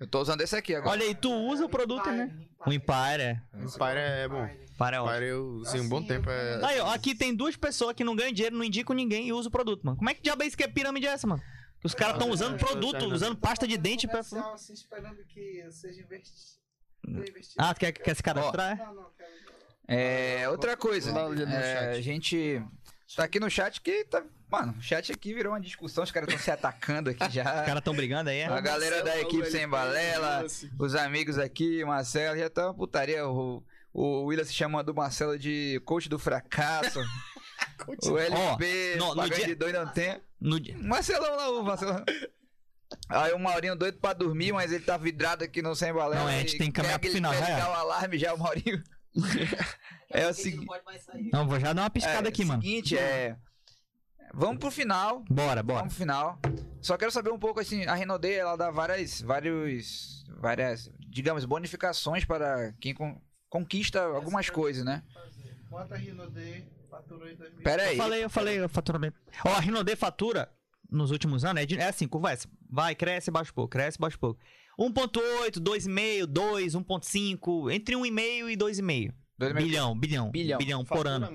Eu 0.00 0.06
tô 0.08 0.20
usando 0.20 0.40
esse 0.40 0.56
aqui 0.56 0.74
agora. 0.74 0.90
Olha 0.90 1.04
aí, 1.06 1.14
tu 1.14 1.30
usa 1.32 1.64
o 1.64 1.68
produto, 1.68 2.10
né? 2.10 2.34
O 2.66 2.72
Empire, 2.72 3.22
é. 3.22 3.42
Empire 3.54 3.98
é 3.98 4.28
bom. 4.28 4.44
Empire 4.44 4.94
é 4.96 5.00
ótimo. 5.00 5.10
Empire 5.12 5.24
eu 5.28 5.44
usei 5.60 5.80
um 5.80 5.88
bom 5.88 5.98
Assim, 5.98 6.06
tempo. 6.08 6.28
eu- 6.28 6.32
É... 6.34 6.64
Aí, 6.64 6.80
ó, 6.80 6.92
aqui 6.92 7.14
tem 7.14 7.32
duas 7.32 7.54
pessoas 7.54 7.94
que 7.94 8.02
não 8.02 8.16
ganham 8.16 8.32
dinheiro, 8.32 8.56
não 8.56 8.64
indicam 8.64 8.94
ninguém 8.96 9.28
e 9.28 9.32
usam 9.32 9.48
o 9.48 9.52
produto, 9.52 9.84
mano. 9.84 9.96
Como 9.96 10.10
é 10.10 10.14
que 10.14 10.20
diabo 10.22 10.42
é 10.42 10.46
isso 10.46 10.56
que 10.56 10.64
é 10.64 10.68
pirâmide 10.68 11.06
essa, 11.06 11.24
mano? 11.28 11.40
Que 11.80 11.86
os 11.86 11.94
caras 11.94 12.14
estão 12.16 12.28
usando 12.30 12.58
produto, 12.58 13.04
usando 13.06 13.36
pasta 13.36 13.68
de 13.68 13.76
dente 13.78 14.08
pra. 14.08 14.18
assim, 14.20 14.72
esperando 14.72 15.24
que 15.26 15.64
seja 15.70 16.00
investi- 16.02 16.58
investido. 17.06 17.54
Ah, 17.58 17.72
tu 17.72 17.78
quer, 17.78 17.92
quer 17.92 18.16
se 18.16 18.22
cadastrar? 18.22 18.72
é? 18.72 18.84
Não, 18.84 18.94
não, 18.94 19.10
quero... 19.16 19.30
É, 19.88 20.48
outra 20.48 20.76
coisa, 20.76 21.12
no 21.12 21.34
é, 21.50 21.90
a 21.90 22.00
gente 22.00 22.62
tá 23.16 23.24
aqui 23.24 23.38
no 23.40 23.50
chat 23.50 23.80
que 23.80 24.04
tá, 24.04 24.22
mano, 24.50 24.74
o 24.78 24.80
chat 24.82 25.12
aqui 25.12 25.34
virou 25.34 25.52
uma 25.52 25.60
discussão, 25.60 26.04
os 26.04 26.10
caras 26.10 26.28
estão 26.28 26.42
se 26.42 26.50
atacando 26.50 27.10
aqui 27.10 27.22
Os 27.24 27.32
já. 27.32 27.44
caras 27.44 27.78
estão 27.78 27.94
brigando 27.94 28.30
aí, 28.30 28.38
é? 28.38 28.46
A 28.46 28.60
galera 28.60 29.02
da 29.02 29.20
equipe 29.20 29.50
sem 29.50 29.68
balela, 29.68 30.46
os 30.78 30.94
amigos 30.94 31.38
aqui, 31.38 31.82
o 31.82 31.88
Marcelo, 31.88 32.38
já 32.38 32.48
tá 32.48 32.66
uma 32.68 32.74
putaria. 32.74 33.26
O, 33.28 33.62
o 33.92 34.24
William 34.24 34.44
se 34.44 34.54
chamando 34.54 34.88
o 34.90 34.94
Marcelo 34.94 35.38
de 35.38 35.80
coach 35.84 36.08
do 36.08 36.18
fracasso. 36.18 37.00
o 38.08 38.18
LP, 38.18 38.96
no- 38.98 39.08
no 39.08 39.16
pagando 39.16 39.34
dia- 39.36 39.46
de 39.46 39.54
doido 39.54 39.84
não 39.84 39.92
tem. 39.92 40.20
No 40.40 40.58
dia- 40.60 40.78
Marcelão 40.78 41.36
lá, 41.36 41.50
o 41.50 41.62
Marcelão. 41.62 42.02
Aí 43.08 43.32
o 43.32 43.38
Maurinho 43.38 43.74
doido 43.76 43.98
pra 43.98 44.12
dormir, 44.12 44.52
mas 44.52 44.70
ele 44.72 44.84
tá 44.84 44.96
vidrado 44.96 45.42
aqui 45.44 45.60
no 45.60 45.74
sem 45.74 45.92
balela. 45.92 46.22
Não, 46.22 46.28
a 46.28 46.38
gente 46.38 46.56
tem 46.56 46.68
que 46.68 46.72
caminhar 46.74 46.98
pro 46.98 47.10
final, 47.10 47.34
já 47.34 47.48
é. 47.48 47.64
o 47.64 47.72
alarme 47.72 48.18
já, 48.18 48.32
o 48.32 48.38
Maurinho. 48.38 48.82
É 50.10 50.26
o 50.28 50.34
seguinte. 50.34 50.66
Não 51.32 51.46
vou 51.46 51.58
já 51.60 51.72
dar 51.72 51.82
uma 51.82 51.90
piscada 51.90 52.28
é, 52.28 52.30
aqui, 52.30 52.44
o 52.44 52.46
mano. 52.46 52.62
seguinte, 52.62 52.96
é. 52.96 53.36
Vamos 54.34 54.58
pro 54.58 54.70
final. 54.70 55.24
Bora, 55.28 55.62
bora. 55.62 55.80
Vamos 55.80 55.94
pro 55.94 56.04
final. 56.04 56.38
Só 56.80 56.96
quero 56.96 57.10
saber 57.10 57.30
um 57.30 57.38
pouco 57.38 57.60
assim, 57.60 57.84
a 57.84 57.94
Renault 57.94 58.20
D, 58.20 58.34
ela 58.34 58.56
dá 58.56 58.70
várias, 58.70 59.20
vários, 59.20 60.24
várias, 60.38 60.90
digamos, 61.08 61.44
bonificações 61.44 62.24
para 62.24 62.72
quem 62.80 62.94
con- 62.94 63.20
conquista 63.48 64.02
algumas 64.02 64.48
coisas, 64.50 64.84
né? 64.84 65.02
Quanto 65.70 65.94
a 65.94 65.98
faturou 66.90 67.28
em 67.28 67.36
2000? 67.36 67.62
Pera 67.62 67.84
Eu 67.84 67.90
aí. 67.90 67.96
falei, 67.96 68.24
eu 68.24 68.30
falei 68.30 68.60
o 68.62 68.68
faturamento. 68.68 69.18
Ó, 69.44 69.50
a 69.50 69.60
Rinode 69.60 69.96
fatura 69.96 70.50
nos 70.90 71.10
últimos 71.10 71.44
anos 71.44 71.62
é, 71.62 71.66
de- 71.66 71.78
é 71.78 71.88
assim, 71.88 72.06
conversa. 72.06 72.48
Vai, 72.68 72.94
cresce, 72.94 73.30
baixa 73.30 73.50
um 73.50 73.54
pouco, 73.54 73.70
cresce, 73.70 73.98
baixa 73.98 74.16
um 74.16 74.20
pouco. 74.20 74.40
1.8, 74.90 75.60
2,5, 75.60 76.26
2, 76.26 76.74
1.5, 76.74 77.72
entre 77.72 77.94
1,5 77.96 78.50
e 78.50 78.56
2,5. 78.56 79.12
Dois 79.38 79.54
mil- 79.54 79.64
Bilhão, 79.64 79.98
bilhão, 79.98 80.30
Bilhão. 80.30 80.58
bilhão 80.58 80.84
por 80.84 81.06
ano. 81.06 81.28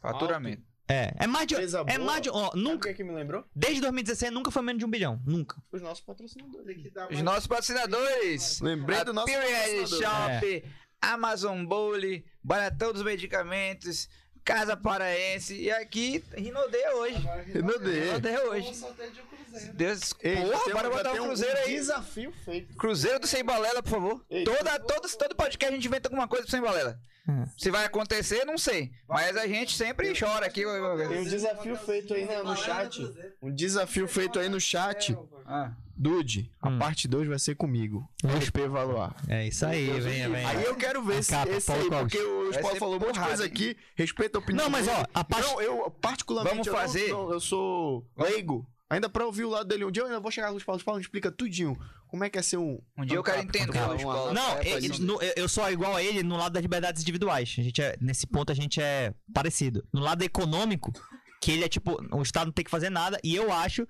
Faturamento. 0.00 0.62
É, 0.88 1.12
é 1.18 1.26
mais 1.26 1.46
de 1.48 1.54
Empresa 1.54 1.80
é 1.80 1.96
boa. 1.96 2.06
mais 2.06 2.22
de, 2.22 2.30
ó, 2.30 2.52
nunca, 2.54 2.84
que, 2.88 2.88
é 2.90 2.94
que 2.94 3.02
me 3.02 3.12
lembrou? 3.12 3.44
desde 3.54 3.80
2016 3.80 4.30
nunca 4.32 4.52
foi 4.52 4.62
menos 4.62 4.78
de 4.78 4.84
um 4.86 4.90
bilhão, 4.90 5.20
nunca. 5.26 5.60
Os 5.72 5.82
nossos 5.82 6.00
patrocinadores. 6.04 6.92
Os 7.10 7.22
nossos 7.22 7.46
patrocinadores. 7.48 8.60
Lembrei 8.60 9.02
do 9.04 9.12
nosso 9.12 9.26
Period 9.26 9.80
patrocinador. 9.80 10.40
Shop, 10.40 10.64
Amazon 11.02 11.64
Bowle, 11.64 12.24
Baratão 12.42 12.92
dos 12.92 13.02
Medicamentos, 13.02 14.08
Casa 14.44 14.76
Paraense 14.76 15.60
e 15.60 15.72
aqui 15.72 16.22
Rinode 16.32 16.76
hoje. 16.94 17.18
D. 17.18 17.52
Rinode 17.52 17.88
hoje. 18.48 18.62
Vamos 18.62 18.76
sorteio 18.76 19.10
de. 19.12 19.35
Deus, 19.74 20.14
Ei, 20.22 20.36
porra, 20.36 20.72
bora 20.72 20.90
botar 20.90 21.12
um 21.12 21.26
cruzeiro 21.26 21.58
aí. 21.58 21.74
Desafio 21.76 22.32
feito. 22.44 22.74
Cruzeiro 22.76 23.18
do 23.20 23.26
Sem 23.26 23.44
Balela, 23.44 23.82
por 23.82 23.90
favor. 23.90 24.24
Ei, 24.30 24.44
Toda, 24.44 24.78
todo, 24.80 25.08
todo 25.16 25.34
podcast 25.36 25.72
a 25.72 25.76
gente 25.76 25.86
inventa 25.88 26.08
alguma 26.08 26.28
coisa 26.28 26.44
pro 26.44 26.50
Sem 26.50 26.60
Balela. 26.60 26.98
Hum. 27.28 27.44
Se 27.58 27.70
vai 27.72 27.84
acontecer, 27.84 28.44
não 28.44 28.56
sei. 28.56 28.92
Mas 29.08 29.36
a 29.36 29.48
gente 29.48 29.76
sempre 29.76 30.12
chora 30.16 30.46
aqui. 30.46 30.62
Tem 30.62 31.18
um 31.20 31.24
desafio 31.24 31.76
feito 31.76 32.14
aí 32.14 32.24
no, 32.24 32.44
no 32.44 32.56
chat. 32.56 33.00
Um 33.42 33.52
desafio 33.52 34.06
feito 34.06 34.38
aí 34.38 34.48
no 34.48 34.60
chat. 34.60 35.16
Ah, 35.44 35.72
Dude, 35.98 36.52
a 36.60 36.68
Hum. 36.68 36.78
parte 36.78 37.08
2 37.08 37.26
vai 37.26 37.38
ser 37.38 37.54
comigo. 37.56 38.06
LP 38.22 38.68
Valoar. 38.68 39.16
É 39.28 39.46
isso 39.48 39.64
aí, 39.64 39.86
venha, 39.98 40.28
venha. 40.28 40.46
Aí 40.50 40.62
eu 40.64 40.74
quero 40.76 41.02
ver 41.02 41.24
se 41.24 41.30
capa, 41.30 41.50
esse 41.50 41.66
Paulo 41.66 41.82
aí, 41.84 41.88
Costa. 41.88 42.04
porque 42.04 42.18
o 42.58 42.60
Paulo 42.60 42.76
falou 42.76 42.96
um 42.96 43.00
monte 43.00 43.14
de 43.14 43.20
coisa 43.20 43.44
hein? 43.44 43.50
aqui, 43.50 43.76
respeita 43.96 44.36
a 44.36 44.40
opinião 44.40 44.64
Não, 44.64 44.70
mas 44.70 44.86
ó, 44.88 45.04
a 45.14 45.24
parte 45.24 45.46
Não, 45.50 45.62
eu 45.62 45.90
particularmente 45.90 46.54
Vamos 46.56 46.66
eu 46.66 46.72
não- 46.74 46.80
fazer? 46.80 47.08
não, 47.08 47.32
eu 47.32 47.40
sou 47.40 48.06
leigo. 48.16 48.66
Ainda 48.88 49.08
pra 49.08 49.26
ouvir 49.26 49.44
o 49.44 49.50
lado 49.50 49.66
dele. 49.66 49.84
Um 49.84 49.90
dia 49.90 50.02
eu 50.02 50.06
ainda 50.06 50.20
vou 50.20 50.30
chegar 50.30 50.50
com 50.50 50.56
os 50.56 50.62
Paulo. 50.62 50.76
Os 50.78 50.84
Paulo 50.84 51.00
explica 51.00 51.30
tudinho. 51.30 51.76
Como 52.06 52.22
é 52.22 52.30
que 52.30 52.38
é 52.38 52.42
ser 52.42 52.56
um... 52.56 52.80
um 52.96 53.04
dia 53.04 53.16
eu 53.16 53.22
quero 53.22 53.40
entender 53.42 53.78
uma- 53.78 53.92
a 53.92 53.96
escola. 53.96 54.30
uma- 54.30 54.32
Não, 54.32 54.58
É, 54.58 54.68
ele- 54.68 54.98
no- 55.00 55.20
eu- 55.22 55.48
sou 55.48 55.68
igual 55.70 55.96
a 55.96 56.02
ele 56.02 56.22
no 56.22 56.36
lado 56.36 56.52
das 56.52 56.62
liberdades 56.62 57.02
individuais. 57.02 57.56
A 57.58 57.62
gente 57.62 57.82
é, 57.82 57.96
nesse 58.00 58.26
ponto 58.28 58.52
a 58.52 58.54
gente 58.54 58.80
é 58.80 59.12
parecido. 59.34 59.84
No 59.92 60.00
lado 60.00 60.22
econômico, 60.22 60.92
que 61.42 61.50
ele 61.50 61.64
é 61.64 61.68
tipo, 61.68 61.96
o 62.12 62.22
Estado 62.22 62.46
não 62.46 62.52
tem 62.52 62.64
que 62.64 62.70
fazer 62.70 62.88
nada, 62.90 63.18
e 63.24 63.34
eu 63.34 63.52
acho 63.52 63.86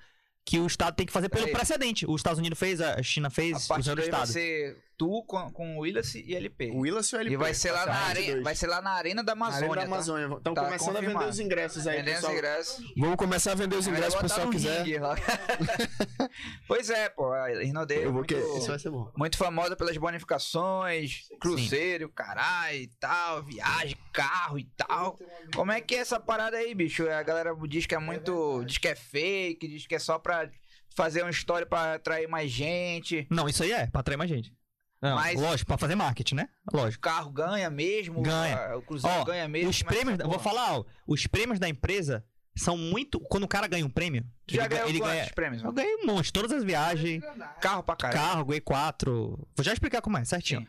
que 0.47 0.59
o 0.59 0.67
Estado 0.67 0.95
tem 0.95 1.05
que 1.05 1.13
fazer 1.13 1.29
pelo 1.29 1.43
Peraí. 1.45 1.55
precedente. 1.57 2.07
Os 2.09 2.21
Estados 2.21 2.39
Unidos 2.39 2.59
fez, 2.59 2.81
a 2.81 3.03
China 3.03 3.27
A 3.29 3.31
fez, 3.31 3.67
partir 3.67 3.81
usando 3.83 3.99
o 3.99 4.01
daí 4.01 4.11
vai 4.11 4.21
Estado. 4.23 4.33
ser 4.33 4.83
tu 4.99 5.23
com, 5.25 5.51
com 5.53 5.77
o 5.77 5.81
Willis 5.81 6.15
e 6.15 6.35
LP. 6.35 6.71
O 6.73 6.79
Willis 6.81 7.11
e 7.13 7.17
o 7.17 7.19
LP. 7.21 7.35
E 7.35 7.37
vai 7.37 7.53
ser 7.55 7.73
lá 7.73 7.87
na 7.87 7.93
Parte 7.93 8.19
arena, 8.19 8.43
vai 8.43 8.55
ser 8.55 8.67
lá 8.67 8.81
na 8.83 8.91
arena 8.91 9.23
da 9.23 9.35
Na 9.35 9.47
Amazônia. 9.47 9.67
Arena 9.69 9.75
da 9.75 9.81
tá? 9.83 9.87
Amazônia. 9.95 10.37
Estão 10.37 10.55
Tá 10.55 10.65
começando 10.65 10.89
a 10.91 10.93
confirmado. 10.95 11.19
vender 11.19 11.31
os 11.31 11.41
ingressos 11.41 11.87
aí, 11.87 11.97
Vendendo 11.99 12.15
os 12.15 12.21
pessoal. 12.21 12.33
ingressos. 12.35 12.85
Vamos 12.97 13.17
começar 13.17 13.53
a 13.53 13.55
vender 13.55 13.77
os 13.77 13.87
ingressos 13.87 14.15
pro 14.15 14.23
botar 14.23 14.35
pessoal 14.35 14.51
quiser. 14.51 14.85
pois 16.67 16.91
é, 16.91 17.09
pô. 17.09 17.33
A 17.33 17.49
Rinode 17.49 17.95
é 17.95 17.99
Eu 17.99 18.05
vou 18.05 18.13
muito, 18.15 18.27
que... 18.35 18.41
Isso 18.59 18.69
vai 18.69 18.79
ser 18.79 18.91
bom. 18.91 19.11
muito 19.17 19.37
famosa 19.37 19.77
pelas 19.77 19.97
bonificações, 19.97 21.29
cruzeiro, 21.41 22.09
caralho 22.09 22.79
e 22.79 22.87
tal, 22.99 23.43
viagem, 23.43 23.97
carro 24.13 24.59
e 24.59 24.65
tal. 24.77 25.19
Como 25.55 25.73
é 25.73 25.81
que 25.81 25.95
é 25.95 25.99
essa 25.99 26.19
parada 26.21 26.57
aí, 26.57 26.75
bicho? 26.75 27.09
A 27.09 27.23
galera 27.23 27.55
diz 27.69 27.87
que 27.87 27.95
é 27.95 27.99
muito. 27.99 28.65
diz 28.65 28.79
que 28.79 28.89
é 28.89 28.95
fake, 28.95 29.69
diz 29.69 29.87
que 29.87 29.95
é 29.95 29.99
só 29.99 30.19
pra 30.19 30.51
fazer 30.97 31.23
uma 31.23 31.31
história 31.31 31.67
pra 31.67 31.95
atrair 31.95 32.27
mais 32.29 32.51
gente. 32.51 33.27
Não, 33.31 33.49
isso 33.49 33.63
aí 33.63 33.73
é, 33.73 33.87
pra 33.87 34.01
atrair 34.01 34.17
mais 34.17 34.31
gente. 34.31 34.53
Não, 35.01 35.15
Mas- 35.15 35.41
Lógico, 35.41 35.67
pra 35.69 35.77
fazer 35.79 35.95
marketing, 35.95 36.37
né? 36.37 36.49
O 36.73 36.77
Lógico. 36.77 37.03
carro 37.03 37.31
ganha 37.31 37.69
mesmo. 37.71 38.23
Ganha. 38.23 38.77
O 38.77 38.83
cruzeiro 38.83 39.21
Ó, 39.21 39.25
ganha 39.25 39.47
mesmo. 39.47 39.71
Os 39.71 39.79
que 39.79 39.85
prêmios, 39.85 40.19
eu 40.19 40.29
vou 40.29 40.39
falar, 40.39 40.79
ó, 40.79 40.85
os 41.07 41.27
prêmios 41.27 41.59
da 41.59 41.69
empresa 41.69 42.25
são 42.57 42.77
muito. 42.79 43.21
Quando 43.21 43.45
o 43.45 43.49
cara 43.49 43.67
ganha 43.67 43.85
um 43.85 43.91
prêmio, 43.91 44.25
já 44.49 44.63
ele, 44.65 44.69
ganhou 44.69 44.89
ele 44.89 44.99
ganha. 45.01 45.31
prêmios? 45.35 45.61
Eu 45.63 45.67
mano? 45.67 45.77
ganhei 45.77 45.97
um 45.97 46.07
monte, 46.07 46.33
todas 46.33 46.51
as 46.51 46.65
viagens. 46.65 47.23
Carro 47.61 47.83
pra 47.83 47.95
caralho. 47.95 48.19
carro, 48.21 48.45
ganhei 48.47 48.61
quatro. 48.61 49.47
Vou 49.55 49.63
já 49.65 49.73
explicar 49.73 50.01
como 50.01 50.17
é, 50.17 50.25
certinho. 50.25 50.61
Sim. 50.61 50.67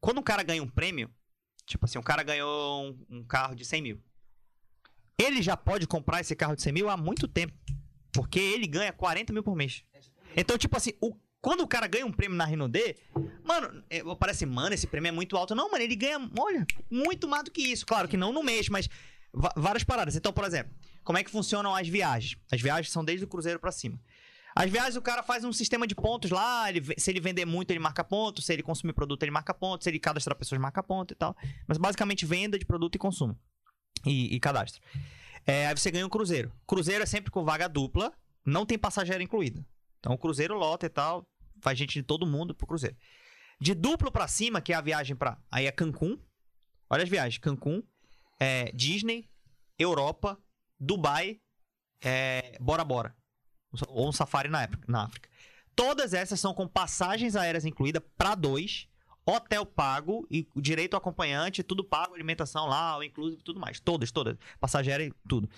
Quando 0.00 0.18
um 0.18 0.22
cara 0.22 0.42
ganha 0.42 0.62
um 0.62 0.68
prêmio, 0.68 1.08
tipo 1.64 1.84
assim, 1.84 1.98
um 1.98 2.02
cara 2.02 2.24
ganhou 2.24 2.84
um, 2.84 3.18
um 3.18 3.24
carro 3.24 3.54
de 3.54 3.64
100 3.64 3.80
mil. 3.82 4.02
Ele 5.20 5.40
já 5.42 5.56
pode 5.56 5.86
comprar 5.86 6.20
esse 6.20 6.34
carro 6.36 6.54
de 6.56 6.62
100 6.62 6.72
mil 6.72 6.88
há 6.90 6.96
muito 6.96 7.26
tempo. 7.28 7.52
Porque 8.12 8.38
ele 8.40 8.66
ganha 8.66 8.92
40 8.92 9.32
mil 9.32 9.42
por 9.42 9.54
mês. 9.56 9.84
Então, 10.36 10.56
tipo 10.58 10.76
assim, 10.76 10.92
o- 11.00 11.14
quando 11.40 11.60
o 11.60 11.68
cara 11.68 11.86
ganha 11.86 12.04
um 12.04 12.12
prêmio 12.12 12.36
na 12.36 12.44
Renault 12.44 12.72
D, 12.72 12.96
mano, 13.44 13.82
é, 13.88 14.02
parece, 14.16 14.44
mano, 14.44 14.74
esse 14.74 14.86
prêmio 14.86 15.08
é 15.08 15.12
muito 15.12 15.36
alto. 15.36 15.54
Não, 15.54 15.70
mano, 15.70 15.82
ele 15.82 15.94
ganha, 15.94 16.18
olha, 16.38 16.66
muito 16.90 17.28
mais 17.28 17.44
do 17.44 17.50
que 17.50 17.62
isso. 17.62 17.86
Claro 17.86 18.08
que 18.08 18.16
não 18.16 18.32
no 18.32 18.42
mês, 18.42 18.68
mas 18.68 18.88
várias 19.56 19.84
paradas. 19.84 20.16
Então, 20.16 20.32
por 20.32 20.44
exemplo, 20.44 20.72
como 21.04 21.18
é 21.18 21.24
que 21.24 21.30
funcionam 21.30 21.74
as 21.74 21.86
viagens? 21.88 22.36
As 22.50 22.60
viagens 22.60 22.90
são 22.90 23.04
desde 23.04 23.24
o 23.24 23.28
cruzeiro 23.28 23.60
pra 23.60 23.70
cima. 23.70 24.00
As 24.54 24.68
viagens 24.70 24.96
o 24.96 25.02
cara 25.02 25.22
faz 25.22 25.44
um 25.44 25.52
sistema 25.52 25.86
de 25.86 25.94
pontos 25.94 26.30
lá, 26.30 26.68
ele 26.68 26.82
se 26.98 27.10
ele 27.10 27.20
vender 27.20 27.44
muito 27.44 27.70
ele 27.70 27.78
marca 27.78 28.02
ponto, 28.02 28.42
se 28.42 28.52
ele 28.52 28.62
consumir 28.62 28.92
produto 28.92 29.22
ele 29.22 29.30
marca 29.30 29.54
ponto, 29.54 29.84
se 29.84 29.90
ele 29.90 30.00
cadastrar 30.00 30.36
pessoas 30.36 30.60
marca 30.60 30.82
ponto 30.82 31.12
e 31.12 31.14
tal. 31.14 31.36
Mas 31.66 31.78
basicamente 31.78 32.26
venda 32.26 32.58
de 32.58 32.64
produto 32.64 32.96
e 32.96 32.98
consumo. 32.98 33.38
E, 34.04 34.34
e 34.34 34.40
cadastro. 34.40 34.82
É, 35.46 35.68
aí 35.68 35.76
você 35.76 35.90
ganha 35.90 36.04
um 36.04 36.10
cruzeiro. 36.10 36.50
Cruzeiro 36.66 37.02
é 37.02 37.06
sempre 37.06 37.30
com 37.30 37.44
vaga 37.44 37.68
dupla, 37.68 38.12
não 38.44 38.66
tem 38.66 38.76
passageiro 38.76 39.22
incluída. 39.22 39.64
Então 39.98 40.12
o 40.12 40.18
cruzeiro 40.18 40.54
lota 40.56 40.86
e 40.86 40.88
tal, 40.88 41.26
faz 41.60 41.78
gente 41.78 41.94
de 41.94 42.02
todo 42.02 42.26
mundo 42.26 42.54
pro 42.54 42.66
cruzeiro. 42.66 42.96
De 43.60 43.74
duplo 43.74 44.10
pra 44.12 44.28
cima, 44.28 44.60
que 44.60 44.72
é 44.72 44.76
a 44.76 44.80
viagem 44.80 45.16
pra. 45.16 45.38
Aí 45.50 45.66
é 45.66 45.72
Cancún. 45.72 46.18
Olha 46.88 47.02
as 47.02 47.08
viagens: 47.08 47.38
Cancún, 47.38 47.82
é, 48.38 48.70
Disney, 48.72 49.28
Europa, 49.78 50.38
Dubai, 50.78 51.40
é, 52.00 52.56
Bora 52.60 52.84
Bora. 52.84 53.16
Ou 53.88 54.08
um 54.08 54.12
safari 54.12 54.48
na, 54.48 54.68
na 54.86 55.04
África. 55.04 55.28
Todas 55.74 56.14
essas 56.14 56.40
são 56.40 56.54
com 56.54 56.66
passagens 56.66 57.36
aéreas 57.36 57.64
incluídas 57.64 58.02
pra 58.16 58.34
dois, 58.34 58.88
hotel 59.26 59.66
pago 59.66 60.26
e 60.30 60.48
o 60.54 60.60
direito 60.60 60.94
ao 60.94 60.98
acompanhante, 60.98 61.62
tudo 61.62 61.84
pago, 61.84 62.14
alimentação 62.14 62.66
lá, 62.66 62.98
inclusive 63.04 63.42
tudo 63.42 63.60
mais. 63.60 63.78
Todas, 63.78 64.10
todas. 64.10 64.36
Passageira 64.58 65.04
e 65.04 65.12
tudo. 65.28 65.48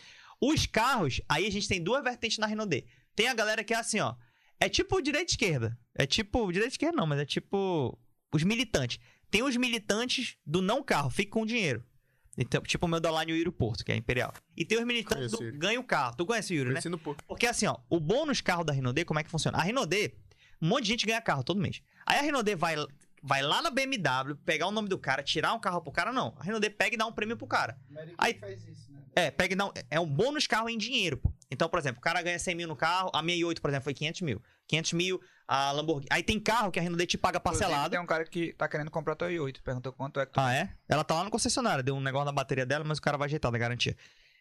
Os 0.41 0.67
carros, 0.67 1.21
aí 1.29 1.47
a 1.47 1.51
gente 1.51 1.69
tem 1.69 1.83
duas 1.83 2.03
vertentes 2.03 2.39
na 2.39 2.47
Renault 2.47 2.69
D. 2.69 2.87
Tem 3.15 3.29
a 3.29 3.35
galera 3.35 3.63
que 3.63 3.75
é 3.75 3.77
assim, 3.77 4.01
ó. 4.01 4.15
É 4.61 4.69
tipo 4.69 5.01
direita 5.01 5.31
e 5.31 5.33
esquerda. 5.33 5.79
É 5.95 6.07
tipo. 6.07 6.47
Direita 6.53 6.73
e 6.73 6.75
esquerda 6.75 6.97
não, 6.97 7.07
mas 7.07 7.19
é 7.19 7.25
tipo. 7.25 7.99
Os 8.33 8.43
militantes. 8.45 8.99
Tem 9.31 9.43
os 9.43 9.57
militantes 9.57 10.37
do 10.45 10.61
não 10.61 10.83
carro, 10.83 11.09
fica 11.09 11.31
com 11.33 11.43
o 11.43 11.47
dinheiro. 11.47 11.85
Então, 12.37 12.63
tipo 12.63 12.87
o 12.87 12.89
meu 12.89 13.01
da 13.01 13.11
Line 13.21 13.39
Yuri 13.39 13.51
Porto, 13.51 13.85
que 13.85 13.93
é 13.93 13.97
Imperial. 13.97 14.33
E 14.57 14.65
tem 14.65 14.79
os 14.79 14.85
militantes 14.85 15.33
Conheço 15.33 15.53
do 15.53 15.59
ganha 15.59 15.81
o 15.81 15.85
carro. 15.85 16.17
Tu 16.17 16.25
conhece 16.27 16.53
o 16.53 16.57
Yuri, 16.57 16.69
né? 16.69 16.75
Conheci 16.75 16.89
no 16.89 16.99
pouco. 16.99 17.23
Porque 17.25 17.47
assim, 17.47 17.67
ó, 17.67 17.77
o 17.89 17.99
bônus 18.01 18.41
carro 18.41 18.65
da 18.65 18.73
Renault 18.73 18.95
D, 18.95 19.05
como 19.05 19.19
é 19.21 19.25
que 19.25 19.31
funciona? 19.31 19.59
A 19.59 19.63
Renault 19.63 19.89
D, 19.89 20.15
um 20.61 20.69
monte 20.69 20.85
de 20.85 20.89
gente 20.91 21.07
ganha 21.07 21.21
carro 21.21 21.43
todo 21.43 21.61
mês. 21.61 21.83
Aí 22.07 22.19
a 22.19 22.23
Renault 22.23 22.45
D 22.45 22.55
vai, 22.55 22.77
vai 23.23 23.43
lá 23.43 23.61
na 23.63 23.71
BMW, 23.71 24.37
pegar 24.45 24.67
o 24.67 24.71
nome 24.71 24.89
do 24.89 24.99
cara, 24.99 25.23
tirar 25.23 25.53
um 25.55 25.61
carro 25.61 25.81
pro 25.83 25.93
cara, 25.93 26.13
não. 26.13 26.35
A 26.39 26.45
Renault 26.45 26.61
D 26.67 26.71
pega 26.71 26.95
e 26.95 26.99
dá 26.99 27.07
um 27.07 27.13
prêmio 27.13 27.37
pro 27.37 27.47
cara. 27.47 27.79
Aí- 28.17 28.35
faz 28.35 28.67
isso, 28.67 28.93
né? 28.93 29.01
É, 29.15 29.31
pega 29.31 29.55
e 29.55 29.57
dá 29.57 29.67
um, 29.67 29.73
é 29.91 29.99
um 30.01 30.07
bônus 30.07 30.47
carro 30.47 30.69
em 30.69 30.79
dinheiro, 30.79 31.17
pô. 31.19 31.33
Então, 31.51 31.69
por 31.69 31.79
exemplo, 31.79 31.99
o 31.99 32.03
cara 32.03 32.23
ganha 32.23 32.39
100 32.39 32.55
mil 32.55 32.69
no 32.69 32.77
carro, 32.77 33.11
a 33.13 33.23
minha 33.23 33.37
i8, 33.37 33.61
por 33.61 33.71
exemplo, 33.71 33.85
foi 33.85 33.95
500 33.95 34.21
mil. 34.21 34.43
500 34.69 34.93
mil, 34.93 35.21
a 35.49 35.73
Lamborghini. 35.73 36.07
Aí 36.11 36.23
tem 36.23 36.39
carro 36.39 36.71
que 36.71 36.79
a 36.79 36.83
Renault 36.83 37.07
te 37.07 37.19
paga 37.19 37.39
Inclusive, 37.39 37.65
parcelado. 37.65 37.91
Tem 37.91 38.01
um 38.01 38.07
cara 38.07 38.25
que 38.25 38.53
tá 38.53 38.69
querendo 38.69 38.91
comprar 38.91 39.15
a 39.15 39.17
tua 39.17 39.29
i8. 39.29 39.61
Perguntou 39.63 39.93
quanto 39.93 40.21
é 40.21 40.27
que 40.27 40.33
tu... 40.33 40.41
Ah, 40.41 40.55
é? 40.55 40.73
Ela 40.89 41.03
tá 41.03 41.15
lá 41.15 41.25
no 41.25 41.31
concessionário, 41.31 41.83
deu 41.83 41.97
um 41.97 42.01
negócio 42.01 42.27
na 42.27 42.33
bateria 42.33 42.65
dela, 42.65 42.85
mas 42.85 42.99
o 42.99 43.03
cara 43.03 43.19
vai 43.19 43.27
ajeitar 43.27 43.51
da 43.51 43.59
garantia. 43.59 43.97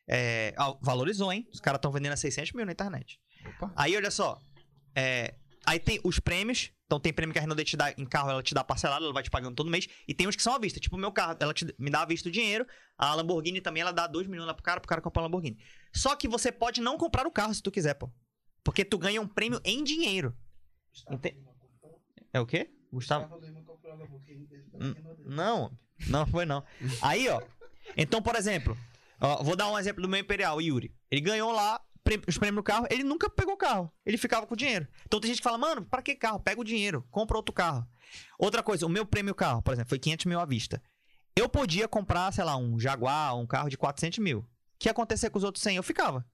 É, 0.08 0.54
ah, 0.58 0.76
valorizou, 0.82 1.34
hein? 1.34 1.48
Os 1.52 1.60
caras 1.60 1.80
estão 1.80 1.92
vendendo 1.92 2.14
a 2.14 2.18
600 2.18 2.54
mil 2.54 2.66
na 2.66 2.72
internet. 2.72 3.20
Opa. 3.46 3.72
Aí, 3.76 3.96
olha 3.96 4.12
só. 4.12 4.40
é, 4.96 5.34
aí 5.66 5.80
tem 5.80 6.00
os 6.04 6.20
prêmios. 6.20 6.72
Então, 6.86 7.00
tem 7.00 7.14
prêmio 7.14 7.32
que 7.34 7.38
a 7.38 7.42
Renault 7.42 7.64
te 7.64 7.78
dá 7.78 7.92
em 7.96 8.06
carro, 8.06 8.32
ela 8.32 8.42
te 8.42 8.52
dá 8.54 8.64
parcelado, 8.64 9.06
ela 9.06 9.14
vai 9.14 9.22
te 9.22 9.30
pagando 9.30 9.54
todo 9.56 9.70
mês. 9.70 9.88
E 10.08 10.14
tem 10.14 10.28
uns 10.28 10.36
que 10.36 10.42
são 10.42 10.56
à 10.56 10.58
vista. 10.58 10.80
Tipo, 10.80 10.96
o 10.96 11.00
meu 11.00 11.12
carro, 11.12 11.38
ela 11.40 11.54
te- 11.54 11.72
me 11.78 11.92
dá 11.92 12.02
à 12.02 12.06
vista 12.06 12.28
o 12.30 12.32
dinheiro. 12.32 12.66
A 12.98 13.14
Lamborghini 13.14 13.62
também, 13.62 13.82
ela 13.82 13.92
dá 13.92 14.08
2 14.08 14.26
milhões 14.26 14.48
lá 14.48 14.56
pro 14.56 14.64
cara, 14.64 14.80
pro 14.80 14.90
cara 14.90 15.00
comprar 15.02 15.22
a 15.22 15.26
Lamborghini. 15.26 15.60
Só 15.94 16.16
que 16.16 16.28
você 16.28 16.52
pode 16.52 16.82
não 16.82 16.98
comprar 16.98 17.28
o 17.28 17.32
carro 17.32 17.54
se 17.54 17.62
tu 17.62 17.70
quiser, 17.70 17.94
pô. 17.94 18.10
Porque 18.64 18.84
tu 18.84 18.98
ganha 18.98 19.22
um 19.22 19.28
prêmio 19.28 19.62
em 19.64 19.84
dinheiro. 19.84 20.36
Ente-. 21.12 21.38
É 22.34 22.40
o 22.40 22.46
quê? 22.46 22.72
Gustavo? 22.92 23.26
Hum. 24.82 24.96
Não, 25.26 25.78
não 26.08 26.26
foi 26.26 26.46
não. 26.46 26.64
Aí, 27.04 27.30
ó. 27.30 27.40
Então, 27.96 28.20
por 28.22 28.36
exemplo, 28.36 28.76
ó, 29.22 29.44
vou 29.44 29.56
dar 29.56 29.70
um 29.72 29.78
exemplo 29.78 30.02
do 30.02 30.10
meu 30.10 30.20
Imperial, 30.20 30.58
o 30.58 30.62
Yuri. 30.62 30.92
Ele 31.12 31.22
ganhou 31.22 31.52
lá 31.52 31.80
os 32.28 32.38
prêmios 32.38 32.56
do 32.56 32.64
carro, 32.64 32.88
ele 32.90 33.03
nunca 33.03 33.30
pegou 33.30 33.56
carro. 33.56 33.92
Ele 34.06 34.18
ficava 34.18 34.45
com 34.48 34.53
o 34.53 34.58
dinheiro. 34.58 34.88
Então 35.06 35.19
tem 35.19 35.30
gente 35.30 35.38
que 35.38 35.44
fala, 35.44 35.58
mano, 35.58 35.86
pra 35.86 36.02
que 36.02 36.16
carro? 36.16 36.40
Pega 36.40 36.60
o 36.60 36.64
dinheiro, 36.64 37.06
compra 37.11 37.38
outro 37.38 37.53
carro. 37.53 37.88
Outra 38.38 38.64
coisa, 38.64 38.86
o 38.86 38.90
meu 38.90 39.06
prêmio 39.06 39.36
carro, 39.36 39.61
por 39.61 39.74
exemplo, 39.74 39.90
foi 39.90 40.00
500 40.00 40.26
mil 40.26 40.40
à 40.40 40.45
vista. 40.45 40.82
Eu 41.36 41.48
podia 41.48 41.88
comprar, 41.88 42.34
sei 42.34 42.44
lá, 42.44 42.58
um 42.58 42.80
Jaguar, 42.80 43.38
um 43.38 43.45
carro 43.45 43.69
de 43.69 43.78
400 43.78 44.19
mil. 44.19 44.40
O 44.40 44.45
que 44.80 44.90
acontecer 44.90 45.30
com 45.30 45.38
os 45.38 45.44
outros 45.44 45.61
100? 45.64 45.78
Eu 45.78 45.84
ficava. 45.84 46.26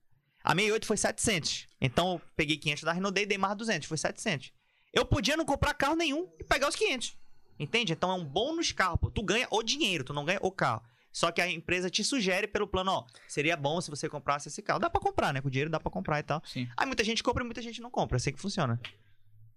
A 0.42 0.50
68 0.50 0.86
foi 0.86 0.96
700. 0.96 1.68
Então 1.80 2.14
eu 2.14 2.22
peguei 2.36 2.56
500 2.56 2.84
da 2.84 2.92
Renault 2.92 3.20
e 3.20 3.26
dei 3.26 3.38
mais 3.38 3.56
200, 3.56 3.86
foi 3.88 3.98
700. 3.98 4.52
Eu 4.92 5.04
podia 5.04 5.36
não 5.36 5.44
comprar 5.44 5.74
carro 5.74 5.96
nenhum 5.96 6.28
e 6.38 6.44
pegar 6.44 6.68
os 6.68 6.76
500. 6.76 7.16
Entende? 7.58 7.92
Então 7.92 8.10
é 8.10 8.14
um 8.14 8.24
bônus 8.24 8.72
carro, 8.72 8.98
pô. 8.98 9.10
Tu 9.10 9.22
ganha 9.22 9.46
o 9.50 9.62
dinheiro, 9.62 10.04
tu 10.04 10.12
não 10.12 10.24
ganha 10.24 10.38
o 10.42 10.50
carro. 10.50 10.82
Só 11.16 11.32
que 11.32 11.40
a 11.40 11.50
empresa 11.50 11.88
te 11.88 12.04
sugere 12.04 12.46
pelo 12.46 12.66
plano, 12.68 12.90
ó, 12.92 13.06
seria 13.26 13.56
bom 13.56 13.80
se 13.80 13.88
você 13.88 14.06
comprasse 14.06 14.48
esse 14.48 14.60
carro. 14.60 14.78
Dá 14.78 14.90
pra 14.90 15.00
comprar, 15.00 15.32
né? 15.32 15.40
Com 15.40 15.48
dinheiro 15.48 15.70
dá 15.70 15.80
pra 15.80 15.90
comprar 15.90 16.18
e 16.20 16.22
tal. 16.22 16.42
Sim. 16.44 16.68
Aí 16.76 16.84
muita 16.84 17.02
gente 17.02 17.22
compra 17.22 17.42
e 17.42 17.46
muita 17.46 17.62
gente 17.62 17.80
não 17.80 17.90
compra. 17.90 18.16
É 18.16 18.18
assim 18.18 18.32
que 18.34 18.38
funciona. 18.38 18.78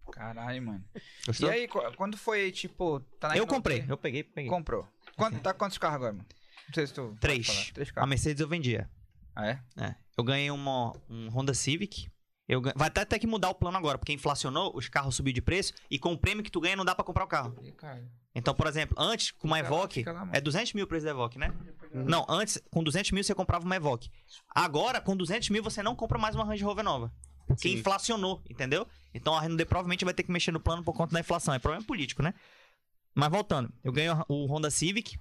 Caralho, 0.09 0.61
mano. 0.61 0.85
Gostou? 1.27 1.49
E 1.49 1.53
aí, 1.53 1.67
qu- 1.67 1.81
quando 1.97 2.15
foi, 2.15 2.49
tipo... 2.53 3.01
Tá 3.19 3.27
na 3.27 3.35
eu 3.35 3.45
comprei, 3.45 3.83
eu 3.89 3.97
peguei, 3.97 4.23
peguei. 4.23 4.49
Comprou. 4.49 4.87
Quanto, 5.17 5.37
tá 5.41 5.53
quantos 5.53 5.77
carros 5.77 5.97
agora, 5.97 6.13
mano? 6.13 6.25
Não 6.69 6.73
sei 6.73 6.87
se 6.87 6.93
tu... 6.93 7.17
Três. 7.19 7.71
Três 7.73 7.89
A 7.89 7.93
carros. 7.93 8.09
Mercedes 8.09 8.39
eu 8.39 8.47
vendia. 8.47 8.89
Ah, 9.35 9.47
é? 9.47 9.59
É. 9.75 9.95
Eu 10.17 10.23
ganhei 10.23 10.49
uma, 10.51 10.93
um 11.09 11.27
Honda 11.27 11.53
Civic. 11.53 12.09
Eu 12.49 12.63
Vai 12.75 12.87
até 12.87 13.05
ter 13.05 13.19
que 13.19 13.27
mudar 13.27 13.51
o 13.51 13.55
plano 13.55 13.77
agora, 13.77 13.99
porque 13.99 14.11
inflacionou, 14.11 14.75
os 14.75 14.89
carros 14.89 15.15
subiram 15.15 15.35
de 15.35 15.41
preço 15.41 15.71
e 15.89 15.99
com 15.99 16.13
o 16.13 16.17
prêmio 16.17 16.43
que 16.43 16.49
tu 16.49 16.59
ganha 16.59 16.75
não 16.75 16.83
dá 16.83 16.95
pra 16.95 17.05
comprar 17.05 17.23
o 17.23 17.27
carro. 17.27 17.55
Então, 18.33 18.55
por 18.55 18.65
exemplo, 18.65 18.95
antes 18.99 19.29
com 19.29 19.45
uma 19.45 19.59
Evoque, 19.59 20.03
é 20.33 20.41
200 20.41 20.73
mil 20.73 20.85
o 20.85 20.87
preço 20.87 21.05
da 21.05 21.11
Evoque, 21.11 21.37
né? 21.37 21.53
Não, 21.93 22.25
antes 22.27 22.59
com 22.71 22.83
200 22.83 23.11
mil 23.11 23.23
você 23.23 23.35
comprava 23.35 23.63
uma 23.63 23.75
Evoque. 23.75 24.09
Agora, 24.49 24.99
com 24.99 25.15
200 25.15 25.49
mil 25.49 25.61
você 25.61 25.83
não 25.83 25.95
compra 25.95 26.17
mais 26.17 26.33
uma 26.33 26.43
Range 26.43 26.63
Rover 26.63 26.83
nova. 26.83 27.13
Porque 27.45 27.69
Sim. 27.69 27.75
inflacionou, 27.75 28.41
entendeu? 28.49 28.87
Então 29.13 29.35
a 29.35 29.41
Renault 29.41 29.65
provavelmente 29.65 30.03
vai 30.03 30.13
ter 30.13 30.23
que 30.23 30.31
mexer 30.31 30.51
no 30.51 30.59
plano 30.59 30.83
por 30.83 30.93
conta 30.93 31.13
da 31.13 31.19
inflação. 31.19 31.53
É 31.53 31.59
problema 31.59 31.85
político, 31.85 32.23
né? 32.23 32.33
Mas 33.13 33.29
voltando, 33.29 33.71
eu 33.83 33.91
ganhei 33.91 34.09
o 34.27 34.45
Honda 34.47 34.71
Civic, 34.71 35.19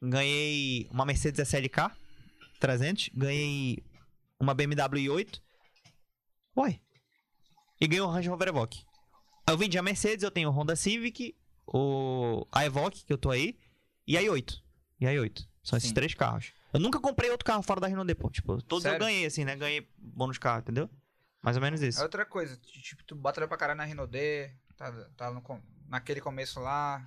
ganhei 0.00 0.88
uma 0.90 1.04
Mercedes 1.04 1.40
SLK 1.46 1.90
300, 2.60 3.10
ganhei 3.14 3.82
uma 4.40 4.54
BMW 4.54 5.10
i8. 5.10 5.40
Uai. 6.56 6.80
E 7.80 7.86
ganhei 7.86 8.02
o 8.02 8.06
Range 8.08 8.28
Rover 8.28 8.48
Evoque. 8.48 8.84
Eu 9.48 9.58
vendi 9.58 9.76
a 9.78 9.82
Mercedes, 9.82 10.22
eu 10.22 10.30
tenho 10.30 10.48
o 10.48 10.52
Honda 10.52 10.76
Civic, 10.76 11.36
o 11.66 12.46
a 12.52 12.64
Evoque, 12.64 13.04
que 13.04 13.12
eu 13.12 13.18
tô 13.18 13.30
aí, 13.30 13.58
e 14.06 14.16
a 14.16 14.22
i8. 14.22 14.60
E 15.00 15.06
a 15.06 15.10
i8. 15.10 15.46
São 15.62 15.76
esses 15.76 15.88
Sim. 15.88 15.94
três 15.94 16.14
carros. 16.14 16.52
Eu 16.72 16.80
nunca 16.80 17.00
comprei 17.00 17.30
outro 17.30 17.44
carro 17.44 17.62
fora 17.62 17.80
da 17.80 17.86
Renault 17.86 18.06
depois. 18.06 18.32
Tipo, 18.34 18.60
todos 18.62 18.82
Sério? 18.82 18.96
eu 18.96 19.00
ganhei, 19.00 19.26
assim, 19.26 19.44
né? 19.44 19.56
Ganhei 19.56 19.88
bônus 19.98 20.38
carro, 20.38 20.60
entendeu? 20.60 20.88
Mais 21.42 21.56
ou 21.56 21.62
menos 21.62 21.82
isso. 21.82 22.00
É 22.00 22.02
outra 22.02 22.24
coisa, 22.24 22.56
tipo, 22.56 23.02
tu 23.04 23.16
batalhou 23.16 23.48
pra 23.48 23.58
caralho 23.58 23.78
na 23.78 23.84
Renault 23.84 24.10
D, 24.10 24.50
tá, 24.76 24.92
tá 25.16 25.30
no 25.30 25.42
naquele 25.88 26.20
começo 26.20 26.60
lá, 26.60 27.04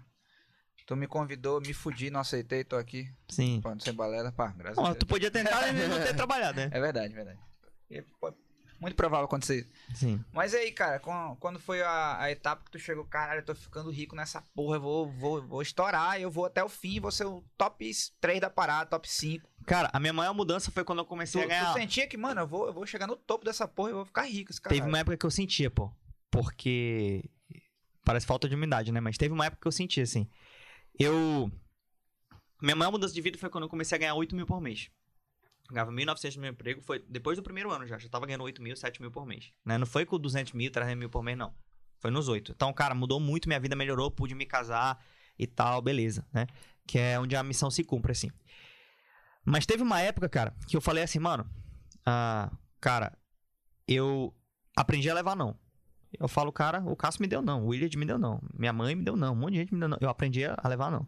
tu 0.86 0.96
me 0.96 1.08
convidou, 1.08 1.60
me 1.62 1.74
fudi, 1.74 2.10
não 2.12 2.20
aceitei, 2.20 2.64
tô 2.64 2.76
aqui, 2.76 3.10
Sim. 3.30 3.60
pô, 3.62 3.70
sem 3.80 3.94
balela, 3.94 4.32
pá, 4.32 4.50
graças 4.56 4.78
a 4.78 4.82
Bom, 4.82 4.88
Deus. 4.90 5.00
tu 5.00 5.06
podia 5.08 5.32
tentar 5.32 5.68
e 5.70 5.88
não 5.88 5.98
ter 5.98 6.14
trabalhado, 6.16 6.58
né? 6.58 6.70
É 6.72 6.80
verdade, 6.80 7.14
verdade. 7.14 7.40
E, 7.90 8.02
pô, 8.20 8.32
muito 8.80 8.96
provável 8.96 9.26
acontecer 9.26 9.60
isso. 9.62 9.70
Sim. 10.00 10.24
Mas 10.34 10.54
aí, 10.54 10.72
cara, 10.72 11.00
quando 11.00 11.60
foi 11.60 11.82
a, 11.82 12.20
a 12.22 12.32
etapa 12.32 12.64
que 12.66 12.72
tu 12.72 12.80
chegou, 12.80 13.06
caralho, 13.06 13.40
eu 13.40 13.46
tô 13.46 13.56
ficando 13.56 13.90
rico 13.90 14.16
nessa 14.16 14.42
porra, 14.54 14.78
eu 14.78 14.82
vou, 14.82 15.12
vou, 15.12 15.42
vou 15.48 15.62
estourar, 15.62 16.20
eu 16.20 16.30
vou 16.30 16.46
até 16.46 16.64
o 16.64 16.70
fim, 16.70 17.00
vou 17.00 17.12
ser 17.12 17.26
o 17.26 17.44
top 17.58 17.90
3 18.20 18.40
da 18.42 18.50
parada, 18.50 18.90
top 18.90 19.10
5. 19.10 19.50
Cara, 19.66 19.90
a 19.94 20.00
minha 20.00 20.14
maior 20.14 20.34
mudança 20.34 20.72
foi 20.72 20.84
quando 20.84 21.00
eu 21.00 21.06
Tu, 21.06 21.10
comecei 21.10 21.42
a 21.42 21.46
tu 21.46 21.50
ganhar. 21.50 21.74
sentia 21.74 22.08
que, 22.08 22.18
mano, 22.18 22.42
eu 22.42 22.48
vou, 22.48 22.68
eu 22.68 22.74
vou 22.74 22.86
chegar 22.86 23.08
no 23.08 23.16
topo 23.16 23.44
dessa 23.46 23.68
porra 23.68 23.90
e 23.90 23.92
eu 23.92 23.98
vou 23.98 24.06
ficar 24.06 24.24
rico, 24.24 24.52
esse 24.52 24.62
cara. 24.62 24.76
Teve 24.76 24.88
uma 24.88 25.00
época 25.00 25.18
que 25.18 25.26
eu 25.26 25.32
sentia, 25.32 25.70
pô. 25.72 25.92
Porque. 26.30 27.24
Parece 28.04 28.26
falta 28.26 28.48
de 28.48 28.54
umidade, 28.56 28.92
né? 28.92 29.00
Mas 29.00 29.18
teve 29.18 29.34
uma 29.34 29.46
época 29.46 29.62
que 29.62 29.68
eu 29.68 29.72
sentia, 29.72 30.04
assim. 30.04 30.30
Eu. 31.00 31.52
Minha 32.62 32.76
maior 32.76 32.92
mudança 32.92 33.14
de 33.14 33.22
vida 33.22 33.38
foi 33.38 33.50
quando 33.50 33.64
eu 33.64 33.70
comecei 33.70 33.96
a 33.96 34.00
ganhar 34.00 34.14
8 34.16 34.36
mil 34.36 34.46
por 34.46 34.62
mês. 34.62 34.90
Ganhava 35.72 35.92
1.900 35.92 36.36
no 36.36 36.42
meu 36.42 36.52
emprego, 36.52 36.82
foi 36.82 37.04
depois 37.10 37.38
do 37.38 37.44
primeiro 37.44 37.72
ano 37.72 37.88
já. 37.88 37.98
Já 37.98 38.08
tava 38.08 38.26
ganhando 38.26 38.44
8 38.44 38.62
mil, 38.62 38.76
7 38.76 39.02
mil 39.02 39.12
por 39.12 39.26
mês. 39.26 39.52
Né? 39.66 39.78
Não 39.78 39.86
foi 39.86 40.06
com 40.06 40.20
200 40.20 40.54
mil, 40.54 40.72
300 40.72 40.98
mil 40.98 41.10
por 41.10 41.24
mês, 41.24 41.38
não. 41.38 41.54
Foi 42.00 42.12
nos 42.12 42.28
8. 42.28 42.52
Então, 42.52 42.72
cara, 42.72 42.94
mudou 42.94 43.20
muito, 43.20 43.48
minha 43.48 43.60
vida 43.60 43.76
melhorou, 43.76 44.12
pude 44.12 44.36
me 44.36 44.46
casar 44.46 45.04
e 45.40 45.48
tal, 45.48 45.82
beleza, 45.82 46.26
né? 46.32 46.46
Que 46.86 47.00
é 47.00 47.20
onde 47.20 47.36
a 47.36 47.42
missão 47.44 47.72
se 47.72 47.84
cumpre, 47.84 48.12
assim. 48.12 48.30
Mas 49.44 49.66
teve 49.66 49.82
uma 49.82 50.00
época, 50.02 50.30
cara, 50.30 50.56
que 50.68 50.76
eu 50.76 50.82
falei 50.82 51.04
assim, 51.04 51.20
mano, 51.20 51.50
ah, 52.06 52.52
cara, 52.80 53.18
eu 53.88 54.34
aprendi 54.76 55.10
a 55.10 55.14
levar 55.14 55.36
não. 55.36 55.58
Eu 56.20 56.28
falo, 56.28 56.52
cara, 56.52 56.80
o 56.86 56.96
Cássio 56.96 57.22
me 57.22 57.28
deu 57.28 57.42
não, 57.42 57.66
o 57.66 57.68
William 57.68 57.90
me 57.98 58.06
deu 58.06 58.18
não, 58.18 58.42
minha 58.54 58.72
mãe 58.72 58.96
me 58.96 59.04
deu 59.04 59.16
não, 59.16 59.34
um 59.34 59.36
monte 59.36 59.54
de 59.54 59.60
gente 59.60 59.74
me 59.74 59.80
deu 59.80 59.90
não. 59.90 59.98
Eu 60.00 60.10
aprendi 60.10 60.46
a 60.46 60.68
levar 60.68 60.90
não. 60.90 61.08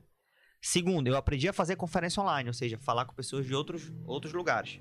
Segundo, 0.61 1.07
eu 1.07 1.15
aprendi 1.15 1.47
a 1.47 1.53
fazer 1.53 1.75
conferência 1.75 2.21
online, 2.21 2.49
ou 2.49 2.53
seja, 2.53 2.77
falar 2.79 3.05
com 3.05 3.13
pessoas 3.13 3.45
de 3.45 3.53
outros, 3.53 3.91
outros 4.05 4.33
lugares. 4.33 4.79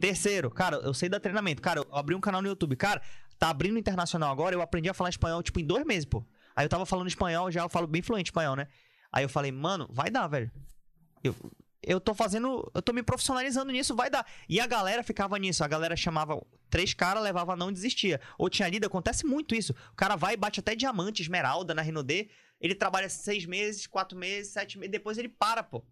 Terceiro, 0.00 0.50
cara, 0.50 0.76
eu 0.76 0.94
sei 0.94 1.08
dar 1.08 1.20
treinamento. 1.20 1.62
Cara, 1.62 1.80
eu 1.80 1.86
abri 1.90 2.14
um 2.14 2.20
canal 2.20 2.42
no 2.42 2.48
YouTube. 2.48 2.76
Cara, 2.76 3.00
tá 3.38 3.50
abrindo 3.50 3.78
internacional 3.78 4.30
agora, 4.30 4.54
eu 4.54 4.62
aprendi 4.62 4.88
a 4.88 4.94
falar 4.94 5.10
espanhol, 5.10 5.42
tipo, 5.42 5.60
em 5.60 5.64
dois 5.64 5.84
meses, 5.84 6.04
pô. 6.04 6.24
Aí 6.54 6.64
eu 6.64 6.68
tava 6.68 6.86
falando 6.86 7.08
espanhol, 7.08 7.50
já 7.50 7.62
eu 7.62 7.68
falo 7.68 7.86
bem 7.86 8.02
fluente 8.02 8.28
espanhol, 8.28 8.56
né? 8.56 8.66
Aí 9.12 9.24
eu 9.24 9.28
falei, 9.28 9.52
mano, 9.52 9.88
vai 9.90 10.10
dar, 10.10 10.26
velho. 10.26 10.50
Eu, 11.22 11.34
eu 11.82 12.00
tô 12.00 12.14
fazendo. 12.14 12.70
Eu 12.74 12.82
tô 12.82 12.92
me 12.92 13.02
profissionalizando 13.02 13.70
nisso, 13.70 13.94
vai 13.94 14.10
dar. 14.10 14.26
E 14.48 14.60
a 14.60 14.66
galera 14.66 15.02
ficava 15.02 15.38
nisso. 15.38 15.62
A 15.62 15.68
galera 15.68 15.94
chamava 15.96 16.40
três 16.68 16.92
caras, 16.94 17.22
levava 17.22 17.54
não 17.54 17.72
desistia. 17.72 18.20
Ou 18.38 18.50
tinha 18.50 18.68
lido, 18.68 18.86
acontece 18.86 19.24
muito 19.24 19.54
isso. 19.54 19.74
O 19.92 19.96
cara 19.96 20.16
vai 20.16 20.34
e 20.34 20.36
bate 20.36 20.60
até 20.60 20.74
diamante, 20.74 21.22
esmeralda 21.22 21.74
na 21.74 21.82
Renault 21.82 22.06
D. 22.06 22.28
Ele 22.60 22.74
trabalha 22.74 23.08
seis 23.08 23.44
meses, 23.44 23.86
quatro 23.86 24.16
meses, 24.16 24.52
sete 24.52 24.78
meses, 24.78 24.90
depois 24.90 25.18
ele 25.18 25.28
para, 25.28 25.62
pô. 25.62 25.84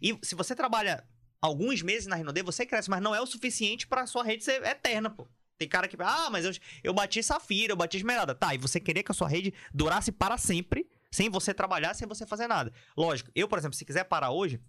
E 0.00 0.18
se 0.22 0.34
você 0.34 0.54
trabalha 0.54 1.06
alguns 1.40 1.82
meses 1.82 2.06
na 2.06 2.16
Renault 2.16 2.34
D, 2.34 2.42
você 2.42 2.64
cresce, 2.64 2.88
mas 2.90 3.02
não 3.02 3.14
é 3.14 3.20
o 3.20 3.26
suficiente 3.26 3.86
pra 3.86 4.06
sua 4.06 4.24
rede 4.24 4.44
ser 4.44 4.62
eterna, 4.64 5.10
pô. 5.10 5.28
Tem 5.56 5.68
cara 5.68 5.86
que, 5.86 5.96
ah, 6.00 6.28
mas 6.30 6.44
eu, 6.44 6.52
eu 6.82 6.92
bati 6.92 7.22
safira, 7.22 7.72
eu 7.72 7.76
bati 7.76 7.96
esmeralda. 7.96 8.34
Tá, 8.34 8.54
e 8.54 8.58
você 8.58 8.80
querer 8.80 9.02
que 9.02 9.12
a 9.12 9.14
sua 9.14 9.28
rede 9.28 9.54
durasse 9.72 10.10
para 10.10 10.36
sempre, 10.36 10.88
sem 11.10 11.30
você 11.30 11.54
trabalhar, 11.54 11.94
sem 11.94 12.08
você 12.08 12.26
fazer 12.26 12.48
nada. 12.48 12.72
Lógico, 12.96 13.30
eu, 13.34 13.46
por 13.46 13.58
exemplo, 13.58 13.76
se 13.76 13.84
quiser 13.84 14.04
parar 14.04 14.30
hoje, 14.30 14.60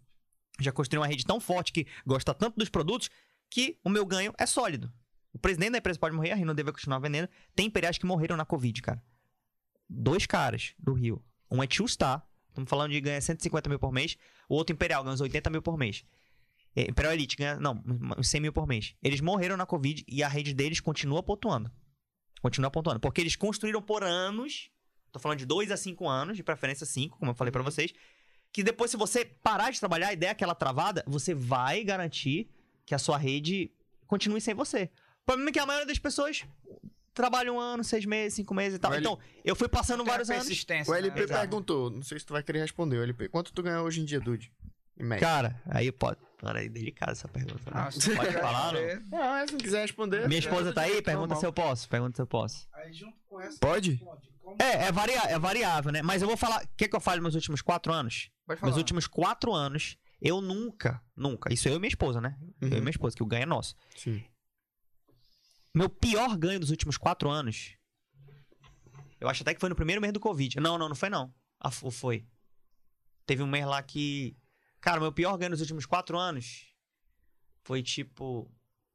já 0.60 0.72
construí 0.72 1.00
uma 1.00 1.08
rede 1.08 1.26
tão 1.26 1.40
forte 1.40 1.74
que 1.74 1.88
gosta 2.06 2.34
tanto 2.34 2.58
dos 2.58 2.70
produtos 2.70 3.10
que 3.50 3.80
o 3.84 3.90
meu 3.90 4.06
ganho 4.06 4.34
é 4.38 4.46
sólido. 4.46 4.92
O 5.34 5.40
presidente 5.40 5.72
da 5.72 5.80
empresa 5.80 6.00
pode 6.00 6.16
morrer, 6.16 6.32
a 6.32 6.36
Renault 6.36 6.56
deve 6.56 6.72
continuar 6.72 7.00
vendendo. 7.00 7.28
Tem 7.56 7.66
imperiais 7.66 7.98
que 7.98 8.06
morreram 8.06 8.38
na 8.38 8.46
Covid, 8.46 8.82
cara. 8.82 9.04
Dois 9.90 10.26
caras 10.26 10.74
do 10.80 10.94
Rio. 10.94 11.24
Um 11.50 11.62
é 11.62 11.68
Tio 11.68 11.88
Star, 11.88 12.26
estamos 12.50 12.70
falando 12.70 12.92
de 12.92 13.02
ganhar 13.02 13.22
150 13.22 13.70
mil 13.70 13.80
por 13.80 13.92
mês. 13.92 14.18
O 14.50 14.56
outro 14.56 14.74
Imperial 14.74 15.04
ganha 15.04 15.14
uns 15.14 15.22
80 15.22 15.50
mil 15.50 15.62
por 15.62 15.78
mês. 15.78 16.06
É, 16.76 16.90
Imperial 16.90 17.14
Elite 17.14 17.36
ganha, 17.38 17.60
não, 17.60 17.82
uns 18.18 18.28
100 18.30 18.42
mil 18.42 18.54
por 18.54 18.68
mês. 18.68 18.96
Eles 19.02 19.22
morreram 19.22 19.56
na 19.56 19.66
Covid 19.66 20.04
e 20.08 20.24
a 20.24 20.28
rede 20.28 20.54
deles 20.54 20.80
continua 20.80 21.24
pontuando. 21.24 21.72
Continua 22.42 22.70
pontuando. 22.70 23.00
Porque 23.00 23.22
eles 23.22 23.36
construíram 23.36 23.82
por 23.82 24.04
anos, 24.04 24.70
tô 25.12 25.20
falando 25.20 25.40
de 25.40 25.46
2 25.46 25.72
a 25.72 25.78
5 25.78 26.08
anos, 26.08 26.38
de 26.38 26.44
preferência 26.44 26.86
5, 26.86 27.18
como 27.18 27.32
eu 27.32 27.36
falei 27.36 27.52
pra 27.52 27.64
vocês, 27.64 27.94
que 28.52 28.64
depois, 28.64 28.92
se 28.92 28.98
você 28.98 29.26
parar 29.26 29.72
de 29.72 29.80
trabalhar, 29.80 30.10
a 30.10 30.14
ideia 30.14 30.30
é 30.30 30.32
aquela 30.32 30.56
travada, 30.56 31.04
você 31.08 31.34
vai 31.34 31.84
garantir 31.84 32.50
que 32.86 32.96
a 32.96 33.00
sua 33.00 33.18
rede 33.18 33.72
continue 34.08 34.40
sem 34.40 34.54
você. 34.54 34.90
O 35.24 35.26
problema 35.26 35.50
é 35.50 35.54
que 35.54 35.60
a 35.60 35.66
maioria 35.66 35.88
das 35.88 36.00
pessoas 36.00 36.46
trabalha 37.16 37.52
um 37.52 37.60
ano, 37.60 37.84
seis 37.84 38.06
meses, 38.06 38.36
cinco 38.36 38.54
meses 38.54 38.76
e 38.78 38.80
tal. 38.80 38.92
O 38.92 38.94
L- 38.94 39.02
Então, 39.02 39.18
eu 39.44 39.56
fui 39.56 39.68
passando 39.68 40.04
Tem 40.04 40.12
vários 40.12 40.30
anos. 40.30 40.48
O 40.88 40.92
né? 40.92 40.98
LP 41.00 41.26
perguntou, 41.28 41.90
não 41.90 42.04
sei 42.04 42.20
se 42.20 42.26
tu 42.26 42.34
vai 42.34 42.44
querer 42.44 42.60
responder, 42.60 42.98
o 42.98 43.04
LP. 43.04 43.30
Quanto 43.30 43.52
tu 43.52 43.64
ganha 43.64 43.82
hoje 43.82 44.02
em 44.02 44.06
dia, 44.06 44.20
Dude? 44.20 44.52
Em 44.98 45.04
média. 45.04 45.26
Cara, 45.28 45.62
aí 45.68 45.92
pode. 45.92 46.20
Agora 46.42 46.64
é 46.64 46.70
delicada 46.70 47.12
essa 47.14 47.28
pergunta. 47.28 47.60
né? 47.74 47.82
Nossa, 47.86 48.16
Pode 48.16 48.34
falar, 48.34 48.74
não? 48.74 48.82
Não, 49.20 49.36
é, 49.38 49.48
se 49.48 49.54
não 49.54 49.60
quiser 49.60 49.82
responder. 49.82 50.28
Minha 50.28 50.40
esposa 50.40 50.72
tá 50.72 50.82
aí? 50.82 51.02
Pergunta 51.02 51.28
normal. 51.34 51.40
se 51.40 51.46
eu 51.46 51.52
posso. 51.54 51.90
Pergunta 51.90 52.16
se 52.16 52.22
eu 52.22 52.28
posso. 52.28 52.68
Aí 52.74 52.94
junto 52.94 53.18
com 53.28 53.42
essa. 53.42 53.58
Pode? 53.60 53.98
Como 54.42 54.58
É, 54.62 54.88
é, 54.88 54.92
varia 54.92 55.20
é 55.24 55.40
variável, 55.40 55.92
né? 55.92 56.02
Mas 56.04 56.22
eu 56.22 56.28
vou 56.28 56.38
falar. 56.38 56.64
O 56.64 56.68
que, 56.78 56.88
que 56.88 56.96
eu 56.96 57.00
falo 57.02 57.18
nos 57.18 57.24
meus 57.24 57.36
últimos 57.36 57.62
quatro 57.62 57.92
anos? 57.92 58.30
Pode 58.46 58.60
falar. 58.60 58.70
Meus 58.72 58.78
últimos 58.78 59.08
quatro 59.08 59.54
anos, 59.54 59.98
eu 60.22 60.40
nunca, 60.40 61.02
nunca. 61.16 61.52
Isso 61.52 61.68
eu 61.68 61.76
e 61.76 61.80
minha 61.80 61.90
esposa, 61.90 62.22
né? 62.22 62.38
Eu 62.62 62.68
e 62.68 62.72
Uhum. 62.76 62.80
minha 62.80 62.92
esposa, 62.92 63.16
que 63.16 63.24
o 63.24 63.26
ganho 63.26 63.44
é 63.44 63.48
nosso. 63.48 63.76
Sim. 63.98 64.24
Meu 65.76 65.90
pior 65.90 66.38
ganho 66.38 66.60
dos 66.60 66.70
últimos 66.70 66.98
quatro 66.98 67.30
anos. 67.30 67.76
Eu 69.20 69.28
acho 69.28 69.44
até 69.44 69.54
que 69.54 69.60
foi 69.60 69.68
no 69.70 69.76
primeiro 69.76 70.02
mês 70.02 70.14
do 70.14 70.20
Covid. 70.20 70.60
Não, 70.60 70.78
não, 70.78 70.88
não 70.88 70.96
foi 70.96 71.10
não. 71.10 71.34
Ah, 71.60 71.70
fo- 71.70 71.92
foi. 71.92 72.26
Teve 73.26 73.44
um 73.44 73.48
mês 73.48 73.66
lá 73.66 73.84
que. 73.84 74.38
Cara, 74.80 75.02
meu 75.02 75.12
pior 75.12 75.36
ganho 75.38 75.52
nos 75.52 75.62
últimos 75.62 75.86
quatro 75.86 76.18
anos 76.18 76.74
foi 77.64 77.82
tipo 77.84 78.50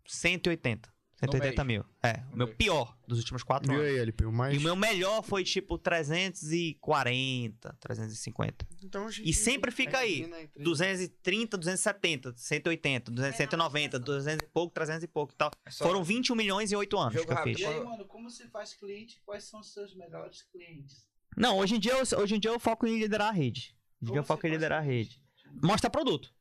180. 0.06 0.92
180 1.20 1.64
mil. 1.64 1.84
É, 2.02 2.22
o 2.32 2.36
meu 2.36 2.48
pior 2.48 2.96
dos 3.06 3.18
últimos 3.18 3.42
quatro 3.42 3.70
Viu 3.70 3.80
anos. 3.80 3.92
aí, 3.94 3.98
LP? 4.00 4.24
O 4.24 4.32
mais... 4.32 4.54
E 4.54 4.58
o 4.58 4.60
meu 4.60 4.74
melhor 4.76 5.22
foi 5.22 5.44
tipo 5.44 5.76
340, 5.78 7.76
350. 7.80 8.66
Então, 8.82 9.06
a 9.06 9.10
gente- 9.10 9.28
E 9.28 9.32
sempre 9.34 9.70
fica 9.70 9.98
aí. 9.98 10.18
Imagina 10.18 10.42
entre- 10.42 10.62
230, 10.62 11.56
270, 11.56 12.34
180, 12.36 13.10
200, 13.10 13.36
190, 13.36 13.98
200 13.98 14.46
e 14.46 14.50
pouco, 14.50 14.74
300 14.74 15.02
e 15.04 15.08
pouco 15.08 15.32
e 15.32 15.36
tal. 15.36 15.50
É 15.64 15.70
só- 15.70 15.84
Foram 15.84 16.02
21 16.02 16.34
milhões 16.36 16.72
em 16.72 16.76
8 16.76 16.98
anos 16.98 17.14
Jogo 17.14 17.26
que 17.26 17.32
eu 17.32 17.42
fiz. 17.42 17.58
E 17.60 17.64
aí, 17.66 17.84
mano, 17.84 18.04
como 18.06 18.30
você 18.30 18.46
faz 18.48 18.74
cliente? 18.74 19.20
Quais 19.24 19.44
são 19.44 19.60
os 19.60 19.72
seus 19.72 19.94
melhores 19.94 20.42
clientes? 20.42 21.08
Não, 21.36 21.58
hoje 21.58 21.76
em, 21.76 21.78
dia 21.78 21.92
eu, 21.92 22.18
hoje 22.18 22.34
em 22.34 22.40
dia 22.40 22.50
eu 22.50 22.58
foco 22.58 22.86
em 22.86 22.98
liderar 22.98 23.28
a 23.28 23.32
rede. 23.32 23.76
Hoje 24.02 24.10
em 24.10 24.12
dia 24.12 24.20
eu 24.20 24.24
foco 24.24 24.46
em 24.46 24.50
liderar 24.50 24.78
a 24.78 24.82
rede. 24.84 25.20
Mostra 25.62 25.88
produto. 25.90 26.32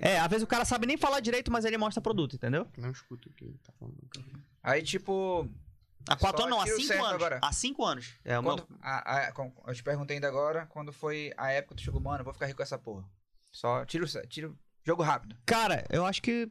É, 0.00 0.18
às 0.18 0.28
vezes 0.28 0.42
o 0.42 0.46
cara 0.46 0.64
sabe 0.64 0.86
nem 0.86 0.96
falar 0.96 1.20
direito, 1.20 1.50
mas 1.50 1.64
ele 1.64 1.78
mostra 1.78 2.00
produto, 2.02 2.36
entendeu? 2.36 2.66
Não 2.76 2.90
escuto 2.90 3.28
o 3.28 3.32
que 3.32 3.44
ele 3.44 3.58
tá 3.64 3.72
falando. 3.78 3.96
Aí, 4.62 4.82
tipo, 4.82 5.48
Há 6.08 6.16
quatro 6.16 6.42
anos, 6.42 6.50
não, 6.56 6.60
há 6.60 6.64
tiro 6.64 6.76
5 6.76 6.88
certo 6.88 7.00
anos. 7.04 7.14
agora. 7.14 7.38
Há 7.42 7.52
5 7.52 7.84
anos. 7.84 8.14
É 8.24 8.38
o 8.38 8.42
meu- 8.42 8.56
quando, 8.56 8.66
a- 8.82 9.28
a- 9.28 9.32
eu 9.68 9.74
te 9.74 9.82
perguntei 9.82 10.16
ainda 10.16 10.28
agora, 10.28 10.66
quando 10.66 10.92
foi 10.92 11.32
a 11.36 11.50
época 11.52 11.74
que 11.74 11.82
tu 11.82 11.84
chegou, 11.84 12.00
mano, 12.00 12.20
eu 12.20 12.24
vou 12.24 12.32
ficar 12.34 12.46
rico 12.46 12.56
com 12.58 12.62
essa 12.62 12.78
porra. 12.78 13.04
Só 13.52 13.84
tiro, 13.84 14.06
tiro 14.28 14.58
jogo 14.84 15.02
rápido. 15.02 15.36
Cara, 15.46 15.84
eu 15.90 16.04
acho 16.06 16.20
que. 16.22 16.50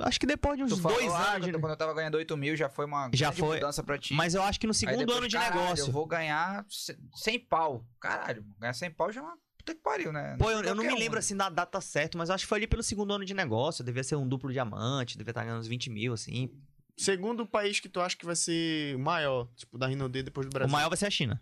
Acho 0.00 0.20
que 0.20 0.26
depois 0.26 0.56
de 0.56 0.62
uns 0.62 0.70
Tu 0.70 0.76
falou, 0.80 0.96
dois 0.96 1.12
ah, 1.12 1.16
anos. 1.32 1.46
quando, 1.46 1.52
de- 1.56 1.60
quando 1.60 1.72
eu 1.72 1.76
tava 1.76 1.92
ganhando 1.92 2.14
8 2.14 2.36
mil, 2.36 2.54
já 2.56 2.68
foi 2.68 2.84
uma 2.84 3.10
Já 3.12 3.32
foi. 3.32 3.56
mudança 3.56 3.82
pra 3.82 3.98
ti. 3.98 4.14
Mas 4.14 4.32
eu 4.32 4.42
acho 4.44 4.60
que 4.60 4.66
no 4.66 4.72
segundo 4.74 4.98
depois, 4.98 5.18
ano 5.18 5.26
de 5.28 5.36
caralho, 5.36 5.60
negócio. 5.60 5.86
Eu 5.86 5.92
vou 5.92 6.06
ganhar 6.06 6.64
ce- 6.68 6.96
100 7.16 7.40
pau. 7.40 7.84
Caralho, 8.00 8.44
ganhar 8.60 8.72
100 8.74 8.92
pau 8.92 9.10
já 9.10 9.20
é 9.20 9.24
uma 9.24 9.36
puta 9.68 9.74
que 9.74 9.82
pariu, 9.82 10.12
né? 10.12 10.36
Pô, 10.38 10.50
eu, 10.50 10.62
eu 10.62 10.74
não 10.74 10.84
me 10.84 10.92
um, 10.92 10.96
lembro 10.98 11.14
né? 11.14 11.18
assim 11.18 11.36
da 11.36 11.48
data 11.48 11.80
certa, 11.80 12.16
mas 12.16 12.28
eu 12.28 12.34
acho 12.34 12.44
que 12.44 12.48
foi 12.48 12.58
ali 12.58 12.66
pelo 12.66 12.82
segundo 12.82 13.12
ano 13.12 13.24
de 13.24 13.34
negócio. 13.34 13.84
Devia 13.84 14.02
ser 14.04 14.16
um 14.16 14.26
duplo 14.26 14.52
diamante, 14.52 15.16
devia 15.18 15.30
estar 15.30 15.44
ganhando 15.44 15.60
uns 15.60 15.68
20 15.68 15.90
mil, 15.90 16.12
assim. 16.12 16.50
Segundo 16.96 17.46
país 17.46 17.78
que 17.80 17.88
tu 17.88 18.00
acha 18.00 18.16
que 18.16 18.26
vai 18.26 18.34
ser 18.36 18.96
o 18.96 18.98
maior, 18.98 19.48
tipo, 19.56 19.78
da 19.78 19.86
Rinode 19.86 20.22
depois 20.22 20.46
do 20.46 20.50
Brasil. 20.52 20.68
O 20.68 20.72
maior 20.72 20.88
vai 20.88 20.96
ser 20.96 21.06
a 21.06 21.10
China. 21.10 21.40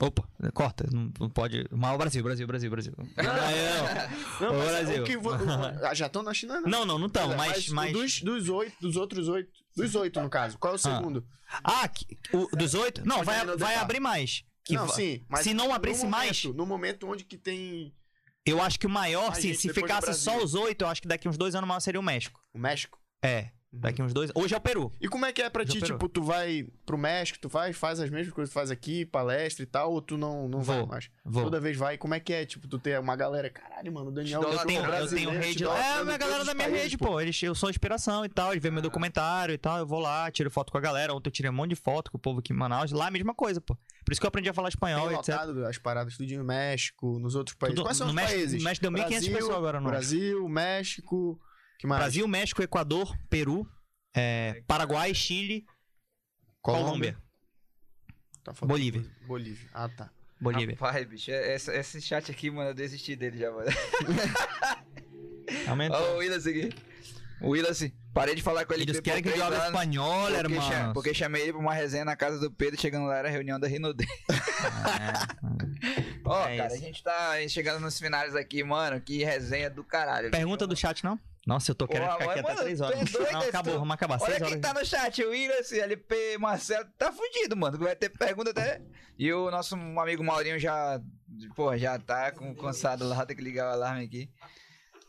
Opa, 0.00 0.28
corta, 0.54 0.86
não, 0.92 1.10
não 1.18 1.28
pode. 1.28 1.66
O 1.72 1.76
maior 1.76 1.94
é 1.94 1.96
o 1.96 1.98
Brasil, 1.98 2.22
Brasil, 2.22 2.46
Brasil, 2.46 2.70
Brasil. 2.70 2.92
Não, 4.40 4.52
Não, 4.52 4.54
O 4.54 4.58
mas 4.58 4.68
Brasil. 4.70 5.02
o 5.02 5.04
que 5.06 5.16
vo- 5.16 5.30
o- 5.30 5.34
ah, 5.84 5.92
já 5.92 6.06
estão 6.06 6.22
na 6.22 6.32
China, 6.32 6.60
não? 6.60 6.70
não, 6.70 6.86
não, 6.86 6.98
não 7.00 7.06
estão, 7.08 7.34
mas. 7.36 7.68
mas... 7.70 7.92
Dos, 7.92 8.20
dos 8.22 8.48
oito, 8.48 8.76
dos 8.80 8.94
outros 8.96 9.26
oito. 9.28 9.50
Dos 9.76 9.96
oito, 9.96 10.20
no 10.20 10.30
caso. 10.30 10.56
Qual 10.56 10.74
é 10.74 10.76
o 10.76 10.78
segundo? 10.78 11.26
Ah, 11.64 11.88
que- 11.88 12.16
o, 12.32 12.46
dos 12.56 12.74
oito? 12.74 13.04
Não, 13.04 13.18
Mas 13.18 13.26
vai, 13.26 13.44
não 13.44 13.58
vai 13.58 13.74
tá. 13.74 13.80
abrir 13.80 13.98
mais. 13.98 14.44
Que 14.68 14.74
não, 14.74 14.88
sim. 14.88 15.24
Mas 15.28 15.40
se 15.40 15.54
não 15.54 15.72
abrisse 15.72 16.04
momento- 16.04 16.10
mais- 16.16 16.44
No 16.44 16.66
momento 16.66 17.06
onde 17.08 17.24
que 17.24 17.36
tem 17.36 17.92
Eu 18.46 18.62
acho 18.62 18.78
que 18.78 18.86
o 18.86 18.90
maior, 18.90 19.34
se, 19.34 19.54
se 19.54 19.72
ficasse 19.72 20.14
só 20.14 20.38
os 20.38 20.54
oito, 20.54 20.82
eu 20.82 20.88
acho 20.88 21.02
que 21.02 21.08
daqui 21.08 21.28
uns 21.28 21.36
dois 21.36 21.54
anos 21.54 21.68
maior 21.68 21.80
seria 21.80 22.00
o 22.00 22.02
México. 22.02 22.40
o 22.54 22.58
México. 22.58 22.98
É, 23.22 23.50
daqui 23.72 24.02
uns 24.02 24.12
dois. 24.12 24.30
Hoje 24.34 24.54
é 24.54 24.56
o 24.56 24.60
Peru. 24.60 24.90
E 25.00 25.08
como 25.08 25.26
é 25.26 25.32
que 25.32 25.42
é 25.42 25.50
pra 25.50 25.64
Já 25.64 25.72
ti, 25.72 25.78
operou. 25.78 25.98
tipo, 25.98 26.08
tu 26.08 26.22
vai 26.22 26.66
pro 26.86 26.96
México, 26.98 27.38
tu 27.40 27.48
vai, 27.48 27.72
faz 27.72 28.00
as 28.00 28.08
mesmas 28.10 28.32
coisas 28.32 28.50
que 28.50 28.54
faz 28.54 28.70
aqui, 28.70 29.04
palestra 29.04 29.62
e 29.62 29.66
tal, 29.66 29.92
ou 29.92 30.00
tu 30.02 30.16
não, 30.16 30.48
não 30.48 30.60
vai 30.62 30.78
Vou. 30.78 30.86
mais? 30.86 31.10
Vou. 31.24 31.44
Toda 31.44 31.60
vez 31.60 31.76
vai, 31.76 31.98
como 31.98 32.14
é 32.14 32.20
que 32.20 32.32
é, 32.32 32.44
tipo, 32.46 32.66
tu 32.66 32.78
ter 32.78 32.98
uma 32.98 33.14
galera, 33.16 33.50
caralho, 33.50 33.92
mano, 33.92 34.08
o 34.08 34.12
Daniel... 34.12 34.42
Eu 34.42 34.58
tenho, 34.66 34.82
no 34.82 34.92
eu 34.92 35.08
tenho 35.08 35.30
rede 35.30 35.64
lá. 35.64 35.78
É, 35.78 35.98
a 36.00 36.16
galera 36.18 36.44
da 36.44 36.54
minha 36.54 36.66
países, 36.68 36.82
rede, 36.84 36.98
pô. 36.98 37.20
Eles, 37.20 37.42
eu 37.42 37.54
sou 37.54 37.68
inspiração 37.70 38.24
e 38.24 38.28
tal. 38.28 38.52
Eles 38.52 38.62
veem 38.62 38.72
meu 38.72 38.82
documentário 38.82 39.52
e 39.54 39.58
tal. 39.58 39.78
Eu 39.78 39.86
vou 39.86 40.00
lá, 40.00 40.30
tiro 40.30 40.50
foto 40.50 40.72
com 40.72 40.78
a 40.78 40.80
galera. 40.80 41.12
Ontem 41.14 41.28
eu 41.28 41.32
tirei 41.32 41.50
um 41.50 41.54
monte 41.54 41.70
de 41.70 41.76
foto 41.76 42.10
com 42.10 42.16
o 42.16 42.20
povo 42.20 42.40
aqui 42.40 42.52
em 42.52 42.56
Manaus. 42.56 42.90
Lá 42.92 43.08
a 43.08 43.10
mesma 43.10 43.34
coisa, 43.34 43.60
pô. 43.60 43.76
Por 44.04 44.12
isso 44.12 44.20
que 44.20 44.26
eu 44.26 44.28
aprendi 44.28 44.48
a 44.48 44.54
falar 44.54 44.68
espanhol, 44.70 45.08
Tem 45.08 45.18
etc. 45.18 45.28
lotado 45.34 45.66
as 45.66 45.76
paradas 45.78 46.16
tudo 46.16 46.32
no 46.34 46.44
México, 46.44 47.18
nos 47.18 47.34
outros 47.34 47.54
países. 47.56 47.76
Tudo- 47.76 47.84
Quais 47.86 47.96
são 47.98 48.06
os 48.08 48.14
México, 48.14 48.34
países? 48.38 48.62
México 48.62 48.82
deu 48.82 48.90
1.500 48.92 49.08
Brasil, 49.10 49.32
pessoas 49.34 49.56
agora, 49.56 49.80
não. 49.80 49.90
Brasil, 49.90 50.48
México? 50.48 51.38
Brasil, 51.86 52.26
México, 52.26 52.62
Equador, 52.62 53.16
Peru, 53.30 53.68
é, 54.16 54.62
Paraguai, 54.66 55.14
Chile, 55.14 55.64
Colômbia. 56.62 57.16
Tá 58.42 58.52
faltando 58.54 58.68
Bolívia. 58.68 59.04
Bolívia. 59.26 59.68
Ah, 59.72 59.88
tá. 59.88 60.10
Bolívia. 60.40 60.74
Rapaz, 60.80 61.06
bicho, 61.06 61.30
é- 61.30 61.54
essa- 61.54 61.74
esse 61.74 62.00
chat 62.00 62.30
aqui, 62.30 62.50
mano, 62.50 62.70
eu 62.70 62.74
desisti 62.74 63.14
dele 63.16 63.38
já, 63.38 63.50
mano. 63.50 63.68
Aumentou. 65.68 65.98
Ó, 66.00 66.14
o 66.14 66.18
Willis 66.18 66.46
aqui. 66.46 66.70
O 67.40 67.50
Willis, 67.50 67.90
parei 68.12 68.34
de 68.34 68.42
falar 68.42 68.64
com 68.66 68.74
ele. 68.74 68.82
Eles 68.82 69.00
querem 69.00 69.22
que 69.22 69.28
eu 69.28 69.36
jogue 69.36 69.56
espanhol, 69.56 70.26
porque, 70.28 70.52
irmão. 70.54 70.92
porque 70.92 71.14
chamei 71.14 71.42
ele 71.42 71.52
pra 71.52 71.60
uma 71.60 71.72
resenha 71.74 72.04
na 72.04 72.16
casa 72.16 72.38
do 72.40 72.50
Pedro, 72.50 72.80
chegando 72.80 73.06
lá 73.06 73.16
era 73.18 73.28
a 73.28 73.30
reunião 73.30 73.60
da 73.60 73.68
Rinode. 73.68 74.04
Ó, 76.24 76.46
É 76.48 76.56
cara, 76.56 76.66
isso. 76.74 76.76
a 76.76 76.86
gente 76.86 77.02
tá 77.02 77.48
chegando 77.48 77.80
nos 77.80 77.98
finais 77.98 78.34
aqui, 78.34 78.62
mano, 78.64 79.00
que 79.00 79.22
resenha 79.24 79.70
do 79.70 79.84
caralho. 79.84 80.30
Pergunta 80.30 80.66
do 80.66 80.76
chat, 80.76 81.02
não? 81.04 81.18
Nossa, 81.48 81.70
eu 81.70 81.74
tô 81.74 81.88
querendo 81.88 82.08
Porra, 82.08 82.18
ficar 82.18 82.30
aqui 82.32 82.40
até 82.40 82.48
mano, 82.50 82.62
3 82.62 82.78
tu 82.78 82.84
é 82.84 82.86
horas. 82.86 83.10
doido, 83.10 83.32
Não, 83.32 83.40
acabou, 83.40 83.72
tu- 83.72 83.78
vamos 83.78 83.94
acabar. 83.94 84.14
Olha 84.20 84.26
6 84.26 84.36
quem 84.36 84.46
horas. 84.48 84.60
tá 84.60 84.74
no 84.74 84.84
chat, 84.84 85.24
o 85.24 85.30
Willis, 85.30 85.72
LP, 85.72 86.36
Marcelo, 86.38 86.86
tá 86.98 87.10
fudido, 87.10 87.56
mano. 87.56 87.78
Vai 87.78 87.96
ter 87.96 88.10
pergunta 88.10 88.50
até. 88.50 88.82
E 89.18 89.32
o 89.32 89.50
nosso 89.50 89.74
amigo 89.74 90.22
Maurinho 90.22 90.58
já, 90.58 91.00
porra, 91.56 91.78
já 91.78 91.98
tá 91.98 92.32
com, 92.32 92.54
cansado 92.54 93.08
lá, 93.08 93.24
tem 93.24 93.34
que 93.34 93.42
ligar 93.42 93.70
o 93.70 93.72
alarme 93.72 94.04
aqui. 94.04 94.30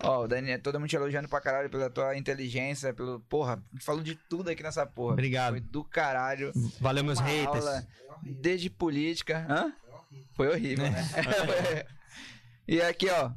Ó, 0.02 0.24
o 0.24 0.28
Daniel, 0.30 0.62
todo 0.62 0.80
mundo 0.80 0.88
te 0.90 0.96
elogiando 0.96 1.28
pra 1.28 1.42
caralho 1.42 1.70
pela 1.70 1.90
tua 1.90 2.16
inteligência, 2.16 2.94
pelo. 2.94 3.20
Porra, 3.20 3.62
falou 3.82 4.02
de 4.02 4.16
tudo 4.16 4.50
aqui 4.50 4.64
nessa 4.64 4.86
porra. 4.86 5.12
Obrigado. 5.12 5.52
Foi 5.52 5.60
do 5.60 5.84
caralho. 5.84 6.54
Valeu, 6.80 7.04
meus 7.04 7.20
haters. 7.20 7.66
aula 7.66 7.86
desde 8.24 8.70
política. 8.70 9.46
Hã? 9.50 9.74
Foi 10.36 10.48
horrível, 10.48 10.90
né? 10.90 11.06
e 12.66 12.82
aqui, 12.82 13.10
ó. 13.10 13.30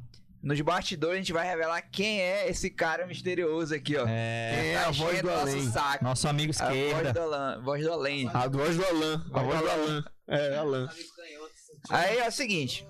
Nos 0.43 0.59
bastidores 0.59 1.15
a 1.15 1.19
gente 1.19 1.31
vai 1.31 1.47
revelar 1.47 1.81
quem 1.83 2.19
é 2.21 2.49
esse 2.49 2.69
cara 2.69 3.07
misterioso 3.07 3.73
aqui, 3.73 3.95
ó. 3.95 4.05
É, 4.05 4.51
Quem 4.53 4.69
é 4.71 4.77
a 4.77 4.91
voz 4.91 5.21
do 5.21 5.27
nosso 5.27 5.41
além? 5.41 5.69
saco. 5.71 6.03
nosso 6.03 6.27
amigo 6.27 6.51
A 6.59 6.65
voz 6.65 6.77
esquerda. 6.77 7.13
do 7.13 7.19
Alan. 7.21 7.61
Voz 7.63 7.83
do 7.83 7.93
além. 7.93 8.29
A 8.33 8.47
voz 8.49 8.75
do 8.77 8.85
Alan. 8.85 9.25
A 9.33 9.41
voz 9.41 9.59
do 9.61 9.69
Alan. 9.71 10.03
É, 10.27 10.55
Alan. 10.57 10.89
Aí 11.89 12.17
é 12.17 12.27
o 12.27 12.31
seguinte. 12.31 12.85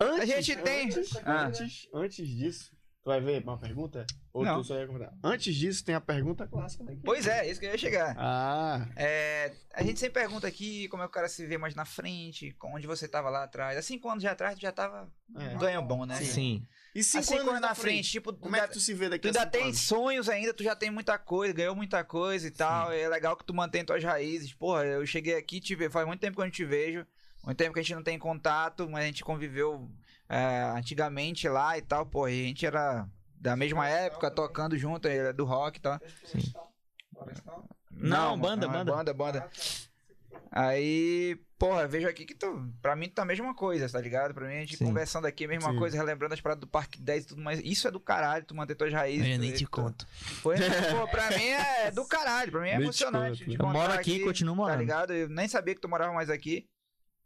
Antes, 0.00 0.20
A 0.22 0.26
gente 0.26 0.56
tem- 0.62 0.84
Antes, 0.86 1.16
Ah. 1.24 1.46
antes, 1.46 1.88
antes 1.92 2.28
disso, 2.28 2.70
tu 3.02 3.06
vai 3.10 3.20
ver 3.20 3.42
uma 3.42 3.58
pergunta? 3.58 4.06
Ou 4.38 4.44
Não. 4.44 4.56
tu 4.60 4.64
só 4.64 4.78
ia 4.78 4.86
comentar? 4.86 5.12
Antes 5.22 5.54
disso, 5.54 5.84
tem 5.84 5.94
a 5.94 6.00
pergunta 6.00 6.46
clássica 6.46 6.84
daqui. 6.84 7.00
Pois 7.04 7.26
é, 7.26 7.50
isso 7.50 7.58
que 7.60 7.66
eu 7.66 7.70
ia 7.70 7.78
chegar. 7.78 8.14
Ah, 8.18 8.86
É, 8.96 9.52
a 9.74 9.82
gente 9.82 9.98
sempre 9.98 10.20
pergunta 10.20 10.46
aqui 10.46 10.86
como 10.88 11.02
é 11.02 11.06
que 11.06 11.10
o 11.10 11.12
cara 11.12 11.28
se 11.28 11.44
vê 11.46 11.58
mais 11.58 11.74
na 11.74 11.84
frente, 11.84 12.52
com- 12.52 12.74
onde 12.74 12.86
você 12.86 13.08
tava 13.08 13.28
lá 13.30 13.44
atrás. 13.44 13.76
Há 13.76 13.82
cinco 13.82 14.08
anos 14.08 14.22
já 14.22 14.32
atrás, 14.32 14.54
tu 14.54 14.60
já 14.60 14.72
tava 14.72 15.10
é. 15.36 15.54
ganho 15.56 15.82
bom, 15.82 16.04
né? 16.06 16.16
Sim. 16.16 16.62
E 16.94 17.00
Há 17.00 17.02
cinco, 17.02 17.24
cinco 17.24 17.50
anos 17.50 17.60
na 17.60 17.74
frente, 17.74 18.10
tipo, 18.10 18.32
tu 18.32 18.38
Como 18.40 18.56
é 18.56 18.66
que 18.66 18.72
tu 18.72 18.80
se 18.80 18.94
vê 18.94 19.08
daqui 19.08 19.22
Tu 19.30 19.36
ainda 19.38 19.46
tem 19.50 19.64
anos? 19.64 19.80
sonhos 19.80 20.28
ainda, 20.28 20.54
tu 20.54 20.62
já 20.64 20.74
tem 20.74 20.90
muita 20.90 21.18
coisa, 21.18 21.52
ganhou 21.52 21.74
muita 21.76 22.02
coisa 22.04 22.46
e 22.46 22.50
tal. 22.50 22.90
É 22.92 23.08
legal 23.08 23.36
que 23.36 23.44
tu 23.44 23.52
mantém 23.54 23.84
tuas 23.84 24.02
raízes. 24.02 24.52
Porra, 24.54 24.84
eu 24.84 25.06
cheguei 25.06 25.34
aqui, 25.36 25.60
te 25.60 25.74
ve... 25.74 25.90
faz 25.90 26.06
muito 26.06 26.20
tempo 26.20 26.34
que 26.36 26.40
eu 26.40 26.46
não 26.46 26.50
te 26.52 26.64
vejo. 26.64 27.06
Muito 27.44 27.56
tempo 27.58 27.72
que 27.74 27.80
a 27.80 27.82
gente 27.82 27.94
não 27.94 28.02
tem 28.02 28.18
contato, 28.18 28.88
mas 28.90 29.04
a 29.04 29.06
gente 29.06 29.22
conviveu 29.24 29.88
é, 30.28 30.62
antigamente 30.76 31.48
lá 31.48 31.78
e 31.78 31.82
tal. 31.82 32.04
Porra, 32.06 32.30
e 32.32 32.42
a 32.42 32.46
gente 32.48 32.66
era 32.66 33.06
da 33.40 33.56
mesma 33.56 33.88
época, 33.88 34.30
tocando 34.30 34.76
junto, 34.76 35.06
ele 35.08 35.28
é 35.28 35.32
do 35.32 35.44
rock 35.44 35.78
e 35.78 35.82
tal. 35.82 35.98
Sim. 36.24 36.40
Florestal? 37.14 37.68
Não, 37.90 38.38
banda, 38.38 38.66
é 38.66 38.68
banda. 38.68 38.92
Banda, 38.92 39.14
banda. 39.14 39.50
Aí, 40.50 41.38
porra, 41.58 41.86
vejo 41.86 42.08
aqui 42.08 42.24
que 42.24 42.34
tu, 42.34 42.72
pra 42.80 42.96
mim 42.96 43.08
tu 43.08 43.14
tá 43.14 43.22
a 43.22 43.26
mesma 43.26 43.54
coisa, 43.54 43.88
tá 43.88 44.00
ligado? 44.00 44.32
Pra 44.32 44.46
mim 44.48 44.54
a 44.56 44.60
gente 44.60 44.76
Sim. 44.76 44.86
conversando 44.86 45.26
aqui, 45.26 45.44
a 45.44 45.48
mesma 45.48 45.72
Sim. 45.72 45.78
coisa, 45.78 45.96
relembrando 45.96 46.32
as 46.34 46.40
paradas 46.40 46.60
do 46.60 46.66
Parque 46.66 47.00
10 47.00 47.24
e 47.24 47.26
tudo 47.28 47.42
mais. 47.42 47.60
Isso 47.60 47.86
é 47.86 47.90
do 47.90 48.00
caralho, 48.00 48.44
tu 48.44 48.54
manter 48.54 48.74
tuas 48.74 48.92
raízes. 48.92 49.28
Eu 49.28 49.38
nem 49.38 49.52
te 49.52 49.64
tu- 49.64 49.70
conto. 49.70 50.06
Foi, 50.42 50.56
pô, 50.90 51.08
pra 51.08 51.30
mim 51.36 51.44
é 51.48 51.90
do 51.90 52.04
caralho, 52.06 52.50
pra 52.50 52.60
mim 52.62 52.68
é 52.70 52.76
te 52.76 52.82
emocionante. 52.82 53.44
conto. 53.44 53.62
Eu 53.62 53.68
moro 53.68 53.92
aqui 53.92 54.12
e 54.16 54.24
continuo 54.24 54.54
Tá 54.54 54.62
morando. 54.62 54.80
ligado? 54.80 55.12
Eu 55.12 55.28
nem 55.28 55.46
sabia 55.48 55.74
que 55.74 55.80
tu 55.80 55.88
morava 55.88 56.12
mais 56.12 56.30
aqui. 56.30 56.66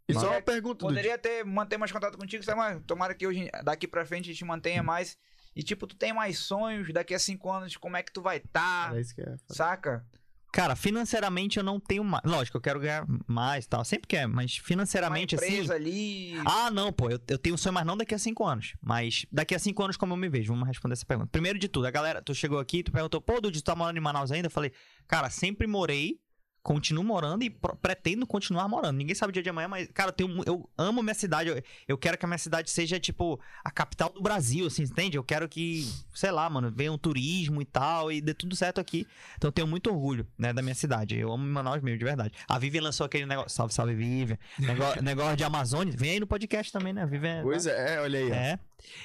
E 0.09 0.15
só 0.15 0.31
uma 0.31 0.43
pergunta. 0.43 0.85
Poderia 0.85 1.17
ter, 1.17 1.45
manter 1.45 1.79
mais 1.79 1.93
contato 1.93 2.19
contigo, 2.19 2.43
sabe? 2.43 2.59
Mas 2.59 2.83
tomara 2.87 3.15
que 3.15 3.27
hoje, 3.27 3.49
daqui 3.63 3.87
pra 3.87 4.05
frente 4.05 4.29
a 4.29 4.33
gente 4.33 4.45
mantenha 4.45 4.83
mais. 4.83 5.17
E 5.55 5.63
tipo, 5.63 5.87
tu 5.87 5.95
tem 5.97 6.13
mais 6.13 6.39
sonhos 6.39 6.93
daqui 6.93 7.15
a 7.15 7.19
cinco 7.19 7.51
anos, 7.51 7.77
como 7.77 7.97
é 7.97 8.03
que 8.03 8.13
tu 8.13 8.23
vai 8.23 8.39
estar, 8.39 8.97
É 8.97 9.01
isso 9.01 9.15
que 9.15 9.21
é. 9.21 9.35
saca? 9.49 10.05
Cara, 10.53 10.77
financeiramente 10.77 11.57
eu 11.57 11.65
não 11.65 11.81
tenho 11.81 12.05
mais. 12.05 12.23
Lógico, 12.27 12.59
eu 12.59 12.61
quero 12.61 12.79
ganhar 12.79 13.07
mais 13.27 13.65
e 13.65 13.69
tal. 13.71 13.83
Sempre 13.87 14.07
quer, 14.07 14.29
mas 14.29 14.59
Uma 14.59 14.65
financeiramente 14.67 15.35
assim. 15.35 15.47
empresa 15.47 15.75
ali. 15.75 16.35
Ah, 16.45 16.71
não, 16.71 16.93
pô, 16.93 17.09
eu, 17.09 17.19
eu 17.27 17.39
tenho 17.39 17.55
um 17.55 17.59
sonho, 17.59 17.73
mas 17.73 17.87
não 17.87 17.97
daqui 17.97 18.15
a 18.15 18.19
cinco 18.19 18.45
anos. 18.47 18.75
Mas 18.83 19.25
daqui 19.33 19.55
a 19.55 19.59
cinco 19.59 19.83
anos, 19.83 19.97
como 19.97 20.13
eu 20.13 20.17
me 20.19 20.29
vejo? 20.29 20.53
Vamos 20.53 20.69
responder 20.69 20.93
essa 20.93 21.07
pergunta. 21.07 21.31
Primeiro 21.33 21.59
de 21.59 21.69
tudo, 21.69 21.87
a 21.87 21.91
galera, 21.91 22.21
tu 22.21 22.35
chegou 22.35 22.59
aqui, 22.59 22.83
tu 22.83 22.93
perguntou, 22.93 23.19
pô, 23.19 23.41
Dudu, 23.41 23.53
tu 23.53 23.65
tá 23.65 23.75
morando 23.75 23.97
em 23.97 24.01
Manaus 24.01 24.31
ainda? 24.31 24.49
Eu 24.49 24.51
falei, 24.51 24.73
cara, 25.09 25.31
sempre 25.31 25.67
morei, 25.67 26.21
continuo 26.63 27.03
morando 27.03 27.43
e 27.43 27.51
pretendo 27.81 28.27
continuar 28.27 28.69
morando. 28.69 28.97
Ninguém 28.97 29.15
sabe 29.15 29.31
o 29.31 29.33
dia 29.33 29.43
de 29.43 29.51
amanhã, 29.51 29.69
mas, 29.69 29.89
cara, 29.93 30.11
eu, 30.11 30.13
tenho 30.13 30.43
eu 30.47 30.69
amo 30.79 31.03
minha 31.03 31.15
cidade. 31.15 31.51
Eu, 31.51 31.63
eu 31.89 31.99
quero 31.99 32.17
que 32.17 32.25
a 32.25 32.29
minha 32.29 32.39
cidade 32.39 32.71
seja, 32.71 33.01
tipo, 33.01 33.41
a 33.65 33.71
capital 33.71 34.11
do 34.11 34.23
Brasil, 34.23 34.67
assim, 34.67 34.83
entende? 34.83 35.17
Eu 35.17 35.25
quero 35.25 35.49
que, 35.49 35.91
sei 36.15 36.31
lá, 36.31 36.49
mano, 36.49 36.71
venha 36.75 36.93
um 36.93 36.99
turismo 36.99 37.61
e 37.61 37.65
tal, 37.65 38.13
e 38.13 38.21
dê 38.21 38.33
tudo 38.33 38.55
certo 38.55 38.81
aqui. 38.81 39.07
Então 39.37 39.49
eu 39.49 39.53
tenho 39.53 39.67
muito 39.67 39.91
orgulho, 39.91 40.27
né, 40.39 40.53
da 40.53 40.63
minha 40.63 40.75
cidade. 40.75 41.19
Eu 41.19 41.33
amo 41.33 41.45
Manaus 41.45 41.83
mesmo, 41.83 41.99
de 41.99 42.05
verdade. 42.05 42.33
A 42.49 42.59
Vivian 42.59 42.83
lançou 42.83 43.07
aquele 43.07 43.27
negócio. 43.27 43.51
Salve, 43.51 43.75
salve, 43.75 43.95
Vivian. 43.95 44.39
Negócio, 44.59 45.03
negócio 45.05 45.37
de 45.37 45.45
Amazônia. 45.45 45.95
Vem 45.97 46.13
aí 46.13 46.21
no 46.21 46.27
podcast 46.27 46.73
também, 46.73 46.93
né? 46.93 47.05
Vivian. 47.07 47.43
Pois 47.43 47.67
é, 47.67 48.01
olha 48.01 48.19
aí. 48.19 48.31
É. 48.31 48.59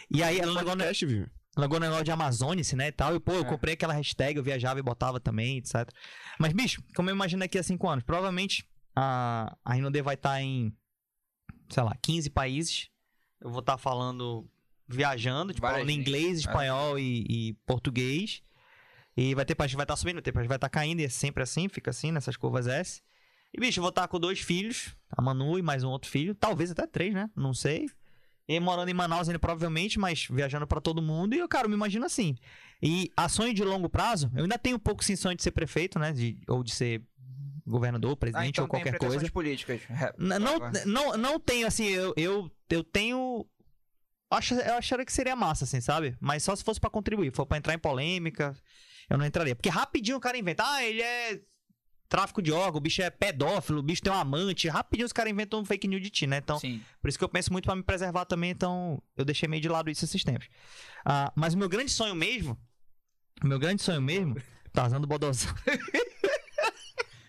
E 0.09 0.23
aí 0.23 0.39
ela 0.39 0.53
largou, 0.53 0.75
Podcast, 0.77 1.05
viu? 1.05 1.27
Largou 1.57 1.77
o 1.77 1.81
negócio 1.81 2.03
de 2.03 2.11
Amazônice, 2.11 2.75
né, 2.75 2.87
e 2.87 2.91
tal. 2.91 3.15
E, 3.15 3.19
pô, 3.19 3.33
eu 3.33 3.41
É. 3.41 3.45
comprei 3.45 3.73
aquela 3.73 3.93
hashtag, 3.93 4.37
eu 4.37 4.43
viajava 4.43 4.79
e 4.79 4.83
botava 4.83 5.19
também, 5.19 5.57
etc. 5.57 5.89
Mas, 6.39 6.53
bicho, 6.53 6.81
como 6.95 7.09
eu 7.09 7.15
imagino 7.15 7.39
daqui 7.39 7.57
a 7.57 7.63
cinco 7.63 7.87
anos? 7.89 8.03
Provavelmente 8.03 8.65
a, 8.95 9.55
a 9.65 9.73
Rinode 9.73 10.01
vai 10.01 10.15
estar 10.15 10.41
em, 10.41 10.73
sei 11.69 11.83
lá, 11.83 11.95
15 12.01 12.29
países. 12.29 12.89
Eu 13.41 13.49
vou 13.49 13.59
estar 13.59 13.77
falando, 13.77 14.49
viajando, 14.87 15.53
tipo, 15.53 15.67
falando 15.67 15.89
inglês, 15.89 16.39
espanhol 16.39 16.97
e, 16.97 17.25
e 17.29 17.53
português. 17.65 18.41
E 19.15 19.33
vai 19.33 19.45
ter 19.45 19.55
país 19.55 19.71
que 19.71 19.75
vai 19.75 19.83
estar 19.83 19.95
subindo, 19.95 20.15
vai 20.15 20.21
ter 20.23 20.31
país 20.31 20.45
que 20.45 20.49
vai 20.49 20.57
estar 20.57 20.69
caindo, 20.69 20.99
e 20.99 21.05
é 21.05 21.09
sempre 21.09 21.41
assim, 21.43 21.67
fica 21.67 21.89
assim, 21.89 22.11
nessas 22.11 22.37
curvas 22.37 22.67
S. 22.67 23.01
E, 23.53 23.59
bicho, 23.59 23.79
eu 23.79 23.81
vou 23.81 23.89
estar 23.89 24.07
com 24.07 24.19
dois 24.19 24.39
filhos, 24.39 24.95
a 25.09 25.21
Manu 25.21 25.57
e 25.57 25.61
mais 25.63 25.83
um 25.83 25.89
outro 25.89 26.09
filho, 26.09 26.35
talvez 26.35 26.69
até 26.69 26.85
três, 26.85 27.13
né? 27.13 27.29
Não 27.35 27.53
sei. 27.53 27.87
E 28.47 28.59
morando 28.59 28.89
em 28.89 28.93
Manaus 28.93 29.27
ainda, 29.27 29.39
provavelmente, 29.39 29.99
mas 29.99 30.25
viajando 30.29 30.65
pra 30.65 30.79
todo 30.79 31.01
mundo. 31.01 31.33
E 31.35 31.39
eu, 31.39 31.47
cara, 31.49 31.67
me 31.67 31.73
imagino 31.73 32.05
assim. 32.05 32.35
E 32.81 33.11
a 33.17 33.27
sonho 33.27 33.53
de 33.53 33.63
longo 33.63 33.89
prazo, 33.89 34.31
eu 34.35 34.43
ainda 34.43 34.57
tenho 34.57 34.77
um 34.77 34.79
pouco 34.79 35.03
sim 35.03 35.15
sonho 35.15 35.35
de 35.35 35.43
ser 35.43 35.51
prefeito, 35.51 35.99
né? 35.99 36.13
De, 36.13 36.39
ou 36.47 36.63
de 36.63 36.71
ser 36.73 37.01
governador, 37.65 38.13
Ah, 38.13 38.15
presidente 38.15 38.49
então 38.51 38.63
ou 38.63 38.69
qualquer 38.69 38.97
coisa. 38.97 39.29
políticas. 39.31 39.81
É, 39.89 40.13
Não, 40.17 40.55
agora. 40.55 40.85
não, 40.85 41.17
não 41.17 41.39
tenho, 41.39 41.67
assim, 41.67 41.87
eu, 41.87 42.13
eu, 42.15 42.49
eu 42.69 42.83
tenho. 42.83 43.45
Acho, 44.31 44.53
eu 44.55 44.75
acharia 44.75 45.05
que 45.05 45.11
seria 45.11 45.35
massa, 45.35 45.65
assim, 45.65 45.81
sabe? 45.81 46.15
Mas 46.19 46.43
só 46.43 46.55
se 46.55 46.63
fosse 46.63 46.79
pra 46.79 46.89
contribuir. 46.89 47.33
For 47.33 47.45
pra 47.45 47.57
entrar 47.57 47.73
em 47.73 47.79
polêmica, 47.79 48.55
eu 49.09 49.17
não 49.17 49.25
entraria. 49.25 49.55
Porque 49.55 49.69
rapidinho 49.69 50.15
o 50.17 50.21
cara 50.21 50.37
inventa. 50.37 50.63
Ah, 50.65 50.83
ele 50.85 51.01
é 51.01 51.41
tráfico 52.09 52.41
de 52.41 52.51
órgão, 52.51 52.77
o 52.77 52.81
bicho 52.81 53.01
é 53.01 53.09
pedófilo, 53.09 53.79
o 53.79 53.83
bicho 53.83 54.01
tem 54.01 54.11
um 54.11 54.15
amante. 54.15 54.67
Rapidinho 54.67 55.05
os 55.05 55.13
caras 55.13 55.31
inventam 55.31 55.59
um 55.59 55.65
fake 55.65 55.87
news 55.87 56.01
de 56.01 56.09
ti, 56.09 56.27
né? 56.27 56.37
Então, 56.37 56.59
Sim. 56.59 56.81
por 57.01 57.09
isso 57.09 57.17
que 57.17 57.23
eu 57.23 57.29
penso 57.29 57.51
muito 57.51 57.65
pra 57.65 57.75
me 57.75 57.83
preservar 57.83 58.25
também, 58.25 58.51
então 58.51 59.01
eu 59.15 59.25
deixei 59.25 59.47
meio 59.47 59.61
de 59.61 59.69
lado 59.69 59.89
isso 59.89 60.05
esses 60.05 60.23
tempos. 60.23 60.47
Ah, 61.05 61.31
mas 61.35 61.53
o 61.53 61.57
meu 61.57 61.69
grande 61.69 61.91
sonho 61.91 62.15
mesmo, 62.15 62.57
o 63.43 63.47
meu 63.47 63.59
grande 63.59 63.81
sonho 63.81 64.01
mesmo, 64.01 64.35
tá 64.71 64.87
usando 64.87 65.07
bodozão. 65.07 65.53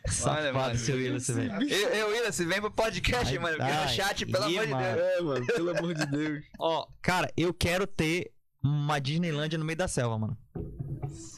Safado, 0.07 0.55
mano. 0.55 0.79
seu 0.79 0.97
Willis, 0.97 1.29
velho. 1.29 1.71
Eu, 1.71 1.89
eu 1.91 2.09
Willis, 2.09 2.39
vem 2.39 2.61
pro 2.61 2.71
podcast, 2.71 3.31
Ai, 3.31 3.39
mano. 3.39 3.59
Porque 3.59 3.73
no 3.73 3.79
ai, 3.79 3.89
chat, 3.89 4.25
pelo 4.25 4.45
amor 4.45 4.67
de. 4.67 4.75
Deus. 4.75 4.99
É, 4.99 5.21
mano, 5.21 5.47
pelo 5.47 5.71
amor 5.79 5.95
de 5.95 6.07
Deus. 6.07 6.45
Ó, 6.59 6.87
cara, 7.03 7.31
eu 7.37 7.53
quero 7.53 7.87
ter 7.87 8.33
uma 8.63 8.99
Disneylândia 8.99 9.59
no 9.59 9.67
meio 9.67 9.77
da 9.77 9.87
selva, 9.87 10.19
mano. 10.19 10.39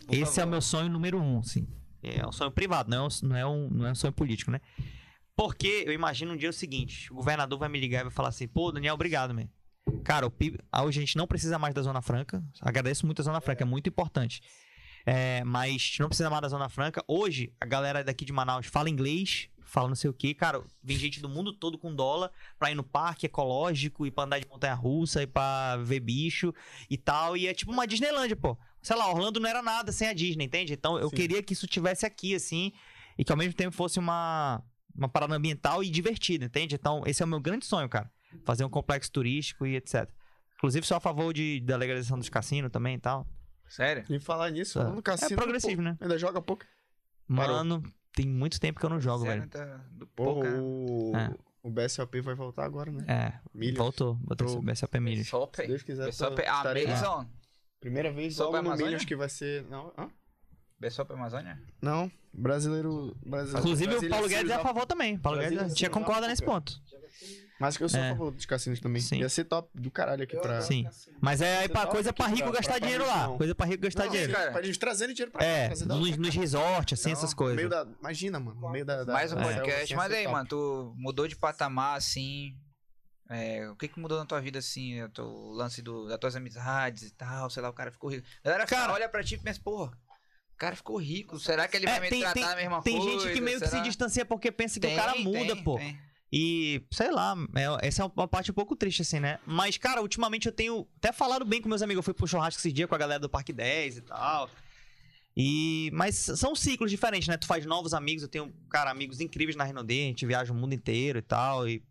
Esse 0.09 0.41
é 0.41 0.45
o 0.45 0.49
meu 0.49 0.61
sonho 0.61 0.89
número 0.89 1.21
um, 1.21 1.43
sim. 1.43 1.67
É 2.03 2.27
um 2.27 2.33
sonho 2.33 2.51
privado, 2.51 2.91
não 2.91 3.05
é 3.05 3.07
um, 3.07 3.09
não 3.23 3.37
é 3.37 3.47
um, 3.47 3.69
não 3.71 3.87
é 3.87 3.93
um 3.93 3.95
sonho 3.95 4.13
político, 4.13 4.51
né? 4.51 4.61
Porque 5.37 5.85
eu 5.87 5.93
imagino 5.93 6.33
um 6.33 6.37
dia 6.37 6.51
o 6.51 6.53
seguinte: 6.53 7.11
o 7.13 7.17
governador 7.17 7.59
vai 7.59 7.69
me 7.69 7.81
ligar 7.81 8.01
e 8.01 8.05
vai 8.05 8.13
falar 8.13 8.29
assim, 8.29 8.47
pô, 8.49 8.71
Daniel, 8.73 8.95
obrigado, 8.95 9.35
man. 9.35 9.49
Cara, 10.05 10.27
o 10.27 10.31
PIB, 10.31 10.59
hoje 10.83 10.99
a 10.99 11.03
gente 11.03 11.17
não 11.17 11.27
precisa 11.27 11.59
mais 11.59 11.75
da 11.75 11.83
Zona 11.83 12.03
Franca. 12.03 12.43
Agradeço 12.61 13.07
muito 13.07 13.23
a 13.23 13.25
Zona 13.25 13.41
Franca, 13.41 13.65
é 13.65 13.67
muito 13.67 13.89
importante. 13.89 14.41
É, 15.07 15.43
mas 15.45 15.97
não 15.99 16.09
precisa 16.09 16.29
mais 16.29 16.43
da 16.43 16.49
Zona 16.49 16.69
Franca. 16.69 17.03
Hoje, 17.09 17.53
a 17.61 17.67
galera 17.67 18.05
daqui 18.05 18.25
de 18.25 18.33
Manaus 18.33 18.67
fala 18.67 18.91
inglês, 18.91 19.49
fala 19.63 19.89
não 19.89 19.95
sei 19.95 20.11
o 20.11 20.13
quê. 20.13 20.35
Cara, 20.35 20.63
vem 20.83 20.97
gente 20.99 21.21
do 21.21 21.29
mundo 21.29 21.53
todo 21.53 21.79
com 21.79 21.95
dólar 21.95 22.31
pra 22.59 22.71
ir 22.71 22.75
no 22.75 22.85
parque 22.85 23.27
ecológico, 23.27 24.07
e 24.07 24.11
pra 24.11 24.25
andar 24.25 24.41
de 24.41 24.49
montanha-russa, 24.49 25.23
e 25.23 25.27
pra 25.27 25.77
ver 25.79 26.01
bicho 26.01 26.53
e 26.89 26.99
tal. 26.99 27.37
E 27.37 27.47
é 27.47 27.55
tipo 27.55 27.73
uma 27.73 27.87
Disneylândia, 27.87 28.37
pô. 28.37 28.59
Sei 28.83 28.97
lá, 28.97 29.09
Orlando 29.11 29.39
não 29.41 29.49
era 29.49 29.63
nada 29.63 29.93
sem 29.93 30.09
a 30.09 30.13
Disney, 30.13 30.45
entende? 30.47 30.73
Então 30.73 30.99
eu 30.99 31.09
Sim. 31.11 31.17
queria 31.17 31.43
que 31.43 31.53
isso 31.53 31.67
tivesse 31.67 32.07
aqui, 32.07 32.35
assim, 32.35 32.73
e 33.19 33.25
que 33.25 33.31
ao 33.33 33.37
mesmo 33.39 33.53
tempo 33.55 33.75
fosse 33.77 33.99
uma, 33.99 34.63
uma 34.95 35.09
parada 35.09 35.35
ambiental 35.35 35.83
e 35.85 35.91
divertida, 35.91 36.47
entende? 36.47 36.75
Então 36.75 37.03
esse 37.07 37.23
é 37.23 37.25
o 37.27 37.29
meu 37.29 37.41
grande 37.41 37.67
sonho, 37.67 37.89
cara. 37.89 38.11
Fazer 38.45 38.65
um 38.65 38.71
complexo 38.71 39.11
turístico 39.13 39.67
e 39.67 39.77
etc. 39.77 40.09
Inclusive, 40.57 40.87
sou 40.87 40.97
a 40.97 41.01
favor 41.01 41.33
de, 41.35 41.61
da 41.61 41.77
legalização 41.77 42.19
dos 42.19 42.29
cassinos 42.29 42.71
também 42.71 42.95
e 42.95 42.99
tal. 42.99 43.27
Sério? 43.69 44.05
E 44.11 44.19
falar 44.19 44.51
nisso, 44.51 44.81
É. 44.81 44.85
no 44.85 45.03
cassino. 45.03 45.33
É 45.33 45.37
progressivo, 45.37 45.77
pô, 45.77 45.83
né? 45.83 45.97
Ainda 46.01 46.19
joga 46.19 46.41
pouco. 46.41 46.65
Parou. 47.35 47.57
Mano, 47.59 47.83
tem 48.13 48.27
muito 48.27 48.59
tempo 48.61 48.79
que 48.81 48.85
eu 48.87 48.91
não 48.91 49.01
jogo, 49.01 49.25
Sério, 49.25 49.43
velho. 49.49 49.51
tá 49.51 49.81
do 49.93 50.07
Porra, 50.09 50.33
pouca- 50.51 50.63
o... 50.63 51.13
É. 51.17 51.35
o 51.63 51.71
BSOP 51.71 52.21
vai 52.21 52.35
voltar 52.35 52.65
agora, 52.65 52.91
né? 52.91 53.05
É, 53.07 53.33
Milhas. 53.55 53.79
voltou. 53.79 54.19
Pro- 54.37 54.47
esse 54.47 54.61
BSOP 54.61 54.99
Milhas. 55.01 55.25
Se 55.27 55.31
Sope. 55.31 55.67
Deus 55.67 55.83
quiser, 55.83 56.07
Bessope. 56.07 56.43
tô- 56.43 56.51
Ah, 56.51 56.57
estarei 56.57 56.85
lá. 56.87 56.91
Mason. 56.91 57.31
Primeira 57.81 58.13
vez 58.13 58.35
Sobe 58.37 58.53
logo 58.53 58.63
no 58.63 58.69
Amazônia? 58.75 58.99
Que 58.99 59.17
vai 59.17 59.29
ser... 59.29 59.65
Não, 59.71 59.93
hã? 59.97 60.09
Bessope 60.79 61.13
Amazônia? 61.13 61.59
Não, 61.83 62.11
brasileiro... 62.33 63.15
brasileiro 63.25 63.59
Inclusive, 63.61 63.87
o 63.87 63.91
Brasília 63.91 64.11
Paulo 64.17 64.29
Guedes 64.29 64.51
é 64.51 64.55
a 64.55 64.59
favor 64.61 64.87
também. 64.87 65.19
Paulo 65.19 65.39
Brasília 65.39 65.63
Guedes 65.65 65.77
tinha 65.77 65.91
Series 65.91 66.07
concorda 66.07 66.29
nesse 66.29 66.43
ponto. 66.43 66.73
Mas 67.61 67.77
que 67.77 67.85
eu 67.85 67.89
sou 67.91 68.01
É. 68.01 68.09
a 68.09 68.13
favor 68.13 68.31
dos 68.31 68.47
cassinos 68.47 68.81
também. 68.81 69.03
Sim. 69.03 69.19
Ia 69.19 69.29
ser 69.29 69.45
top 69.45 69.69
do 69.75 69.91
caralho 69.91 70.23
aqui 70.25 70.35
pra... 70.39 70.63
Sim. 70.63 70.87
Mas 71.21 71.43
é 71.43 71.59
aí 71.59 71.69
pra, 71.69 71.87
coisa 71.87 72.11
pra 72.11 72.27
rico 72.27 72.45
pra- 72.51 72.53
gastar 72.53 72.73
pra 72.73 72.79
dinheiro 72.81 73.07
lá. 73.07 73.27
não. 73.29 73.37
Coisa 73.37 73.55
pra 73.55 73.67
rico 73.67 73.83
gastar 73.83 74.05
Não, 74.05 74.11
dinheiro. 74.11 74.33
cara. 74.33 74.53
Pra 74.53 74.63
gente 74.63 74.79
trazendo 74.79 75.13
dinheiro 75.13 75.31
pra 75.31 75.41
cá. 75.41 75.47
É, 75.47 75.69
nos, 75.69 75.83
hora. 75.83 76.17
nos 76.17 76.35
resorts, 76.35 76.99
assim, 76.99 77.11
Não, 77.11 77.17
essas 77.19 77.31
No 77.33 77.37
coisas. 77.37 77.57
meio 77.57 77.69
da... 77.69 77.87
Imagina, 78.01 78.41
mano. 78.41 78.59
No 78.59 78.71
meio 78.71 78.87
da... 78.87 79.05
da 79.05 79.13
Mais 79.13 79.31
um 79.33 79.37
selva, 79.37 79.53
podcast. 79.55 79.91
ia 79.93 79.97
Mas 79.99 80.13
aí, 80.13 80.27
mano, 80.27 80.49
tu 80.49 80.95
mudou 80.97 81.29
de 81.29 81.37
patamar 81.37 81.99
assim. 81.99 82.57
É, 83.33 83.69
o 83.71 83.77
que 83.77 83.87
que 83.87 84.01
mudou 84.01 84.19
na 84.19 84.27
tua 84.27 84.41
vida 84.41 84.59
assim? 84.59 85.01
O 85.03 85.09
teu 85.09 85.25
lance 85.53 85.81
do, 85.81 86.09
das 86.09 86.19
tuas 86.19 86.35
amizades 86.35 87.05
e 87.05 87.11
tal, 87.13 87.49
sei 87.49 87.63
lá, 87.63 87.69
o 87.71 87.73
cara 87.73 87.93
ficou 87.93 88.11
rico. 88.11 88.27
A 88.43 88.49
galera 88.49 88.67
Cara- 88.67 88.93
olha 88.93 89.09
pra 89.09 89.23
ti 89.23 89.37
e 89.37 89.39
pensa, 89.39 89.61
porra, 89.63 89.93
o 90.53 90.57
cara 90.59 90.75
ficou 90.75 90.97
rico. 90.97 91.39
Será 91.39 91.69
que 91.69 91.77
ele 91.77 91.87
É, 91.87 91.91
vai 91.91 92.01
me 92.01 92.09
tem- 92.09 92.21
tratar 92.21 92.35
tem- 92.35 92.45
a 92.45 92.57
mesma 92.57 92.83
Tem 92.83 92.99
coisa? 92.99 93.21
gente 93.25 93.33
que 93.35 93.41
meio 93.41 93.61
que 93.61 93.67
se 93.67 93.71
Será? 93.71 93.83
distancia 93.85 94.25
porque 94.25 94.51
pensa 94.51 94.75
que 94.75 94.81
Tem, 94.81 94.95
o 94.97 94.99
cara 95.01 95.15
muda, 95.17 95.55
tem, 95.55 95.63
pô. 95.63 95.77
tem. 95.79 95.97
E, 96.33 96.85
sei 96.93 97.11
lá, 97.11 97.37
é- 97.57 97.87
essa 97.89 98.03
é 98.03 98.07
uma 98.07 98.27
parte 98.27 98.51
um 98.51 98.55
pouco 98.55 98.75
triste, 98.75 99.03
assim, 99.03 99.21
né? 99.21 99.39
Mas, 99.47 99.77
cara, 99.79 100.03
ultimamente 100.03 100.47
eu 100.47 100.53
tenho 100.53 100.89
até 100.97 101.13
falado 101.13 101.45
bem 101.45 101.63
com 101.63 101.69
meus 101.69 101.83
amigos. 101.83 101.99
Eu 102.01 102.03
fui 102.05 102.15
pro 102.15 102.27
churrasco 102.27 102.61
esse 102.61 102.73
dia 102.73 102.87
com 102.89 102.95
a 102.95 102.99
galera 102.99 103.21
do 103.21 103.29
Parque 103.29 103.53
10 103.53 103.97
e 103.99 104.01
tal. 104.03 104.51
E, 105.37 105.91
mas 105.93 106.17
são 106.17 106.55
ciclos 106.57 106.91
diferentes, 106.91 107.29
né? 107.29 107.37
Tu 107.37 107.47
faz 107.47 107.65
novos 107.65 107.95
amigos. 107.95 108.23
Eu 108.23 108.29
tenho, 108.29 108.53
cara, 108.69 108.91
amigos 108.91 109.21
incríveis 109.21 109.57
na 109.57 109.65
Renaudet. 109.65 110.03
A 110.03 110.07
gente 110.09 110.27
viaja 110.27 110.53
o 110.53 110.57
mundo 110.57 110.73
inteiro 110.75 111.19
e 111.19 111.23
tal. 111.23 111.69
E, 111.69 111.83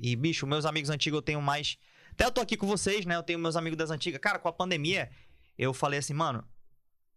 e, 0.00 0.16
bicho, 0.16 0.46
meus 0.46 0.64
amigos 0.64 0.90
antigos 0.90 1.18
eu 1.18 1.22
tenho 1.22 1.42
mais. 1.42 1.76
Até 2.12 2.24
eu 2.24 2.30
tô 2.30 2.40
aqui 2.40 2.56
com 2.56 2.66
vocês, 2.66 3.04
né? 3.04 3.16
Eu 3.16 3.22
tenho 3.22 3.38
meus 3.38 3.56
amigos 3.56 3.76
das 3.76 3.90
antigas. 3.90 4.20
Cara, 4.20 4.38
com 4.38 4.48
a 4.48 4.52
pandemia, 4.52 5.10
eu 5.58 5.72
falei 5.72 5.98
assim, 5.98 6.14
mano, 6.14 6.44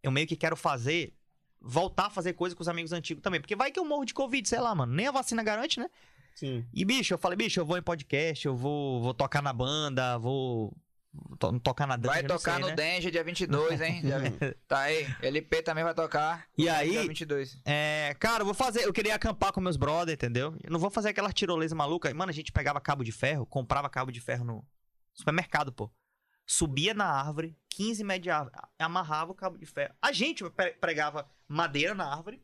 eu 0.02 0.12
meio 0.12 0.28
que 0.28 0.36
quero 0.36 0.56
fazer. 0.56 1.14
Voltar 1.66 2.08
a 2.08 2.10
fazer 2.10 2.34
coisa 2.34 2.54
com 2.54 2.62
os 2.62 2.68
amigos 2.68 2.92
antigos 2.92 3.24
também. 3.24 3.40
Porque 3.40 3.56
vai 3.56 3.72
que 3.72 3.80
eu 3.80 3.86
morro 3.86 4.04
de 4.04 4.14
Covid, 4.14 4.48
sei 4.48 4.60
lá, 4.60 4.76
mano. 4.76 4.94
Nem 4.94 5.08
a 5.08 5.12
vacina 5.12 5.42
garante, 5.42 5.80
né? 5.80 5.90
Sim. 6.36 6.66
E, 6.74 6.84
bicho, 6.84 7.14
eu 7.14 7.18
falei, 7.18 7.38
bicho, 7.38 7.60
eu 7.60 7.66
vou 7.66 7.78
em 7.78 7.82
podcast, 7.82 8.46
eu 8.46 8.56
vou, 8.56 9.02
vou 9.02 9.14
tocar 9.14 9.42
na 9.42 9.54
banda, 9.54 10.18
vou 10.18 10.76
to- 11.40 11.60
tocar 11.60 11.86
na 11.88 11.96
dança. 11.96 12.14
Vai 12.14 12.24
tocar 12.24 12.60
no 12.60 12.76
Danger 12.76 13.12
dia 13.12 13.24
22, 13.24 13.82
hein? 13.82 14.02
Tá 14.68 14.80
aí. 14.82 15.08
LP 15.22 15.62
também 15.62 15.84
vai 15.84 15.94
tocar. 15.94 16.48
E 16.58 16.64
Dia 16.64 16.78
aí, 16.78 17.08
22. 17.08 17.60
é, 17.66 18.16
cara, 18.20 18.42
eu 18.42 18.46
vou 18.46 18.54
fazer, 18.56 18.84
eu 18.86 18.94
queria 18.94 19.16
acampar 19.16 19.52
com 19.52 19.62
meus 19.62 19.78
brother, 19.78 20.14
entendeu? 20.14 20.56
Eu 20.64 20.72
não 20.72 20.80
vou 20.80 20.90
fazer 20.90 21.10
aquela 21.10 21.32
tirolesa 21.32 21.76
maluca. 21.76 22.14
Mano, 22.14 22.30
a 22.30 22.34
gente 22.34 22.52
pegava 22.52 22.80
cabo 22.82 23.04
de 23.04 23.12
ferro, 23.12 23.46
comprava 23.46 23.90
cabo 23.90 24.12
de 24.12 24.20
ferro 24.22 24.44
no 24.44 24.66
supermercado, 25.14 25.72
pô. 25.72 25.92
Subia 26.46 26.94
na 26.94 27.06
árvore, 27.06 27.58
15 27.70 28.04
metros 28.04 28.24
de 28.24 28.30
árvore, 28.30 28.56
amarrava 28.78 29.32
o 29.32 29.36
cabo 29.36 29.58
de 29.58 29.66
ferro. 29.66 29.94
A 30.02 30.12
gente 30.12 30.44
pre- 30.50 30.72
pregava 30.74 31.30
madeira 31.48 31.96
na 31.96 32.06
árvore, 32.06 32.44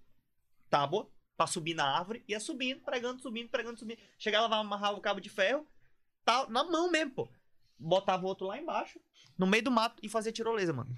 tábua, 0.69 1.09
pra 1.35 1.48
subir 1.48 1.73
na 1.73 1.83
árvore, 1.85 2.23
ia 2.27 2.39
subindo, 2.39 2.81
pregando, 2.81 3.22
subindo, 3.22 3.49
pregando, 3.49 3.77
subindo. 3.80 3.99
Chegava 4.17 4.48
lá, 4.48 4.57
amarrava 4.59 4.98
o 4.98 5.01
cabo 5.01 5.19
de 5.19 5.30
ferro, 5.30 5.67
tá, 6.23 6.48
na 6.49 6.64
mão 6.64 6.89
mesmo, 6.89 7.11
pô. 7.11 7.30
Botava 7.80 8.24
o 8.24 8.27
outro 8.27 8.45
lá 8.48 8.58
embaixo, 8.58 8.99
no 9.38 9.48
meio 9.48 9.64
do 9.64 9.72
mato, 9.72 9.95
e 10.03 10.09
fazia 10.09 10.32
tirolesa, 10.32 10.74
mano. 10.74 10.90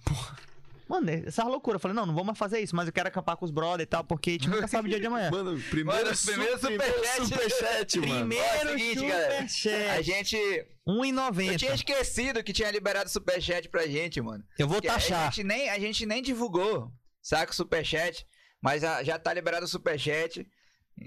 Mano, 0.90 1.10
essa 1.10 1.44
loucura. 1.46 1.78
Eu 1.78 1.80
falei, 1.80 1.96
não, 1.96 2.06
não 2.06 2.14
vou 2.14 2.24
mais 2.26 2.38
fazer 2.38 2.60
isso, 2.60 2.76
mas 2.76 2.86
eu 2.88 2.92
quero 2.92 3.08
acampar 3.08 3.38
com 3.38 3.46
os 3.46 3.52
brother 3.52 3.84
e 3.84 3.86
tal, 3.86 4.04
porque 4.04 4.32
a 4.32 4.34
gente 4.34 4.50
nunca 4.50 4.68
sabe 4.68 4.88
o 4.88 4.90
dia 4.90 5.00
de 5.00 5.06
amanhã. 5.08 5.30
Mano, 5.32 5.58
primeiro, 5.70 6.06
Mano, 6.06 6.18
primeiro 6.26 6.60
su- 6.60 6.68
superchat. 6.68 7.26
superchat, 7.26 8.00
mano. 8.00 8.14
Primeiro 8.28 8.44
Ó, 8.46 8.54
é 8.54 8.66
o 8.66 8.70
seguinte, 8.78 9.08
galera. 9.08 9.40
A 9.44 9.48
superchat. 9.48 10.04
gente. 10.04 10.36
Eu 10.36 11.02
tinha 11.02 11.14
1,90. 11.14 11.74
esquecido 11.76 12.44
que 12.44 12.52
tinha 12.52 12.70
liberado 12.72 13.10
superchat 13.10 13.70
pra 13.70 13.88
gente, 13.88 14.20
mano. 14.20 14.44
Eu 14.60 14.68
vou 14.68 14.82
Que 14.82 14.90
A 14.90 14.94
taxar. 14.94 15.26
gente, 15.32 15.46
nem, 15.46 15.70
a 15.70 15.80
gente 15.80 16.06
nem 16.06 16.22
divulgou, 16.22 16.92
saca, 17.22 17.54
o 17.54 17.56
superchat. 17.56 18.26
Mas 18.62 18.82
já, 18.82 19.02
já 19.02 19.18
tá 19.18 19.34
liberado 19.34 19.64
o 19.66 19.70
superchat. 19.70 20.46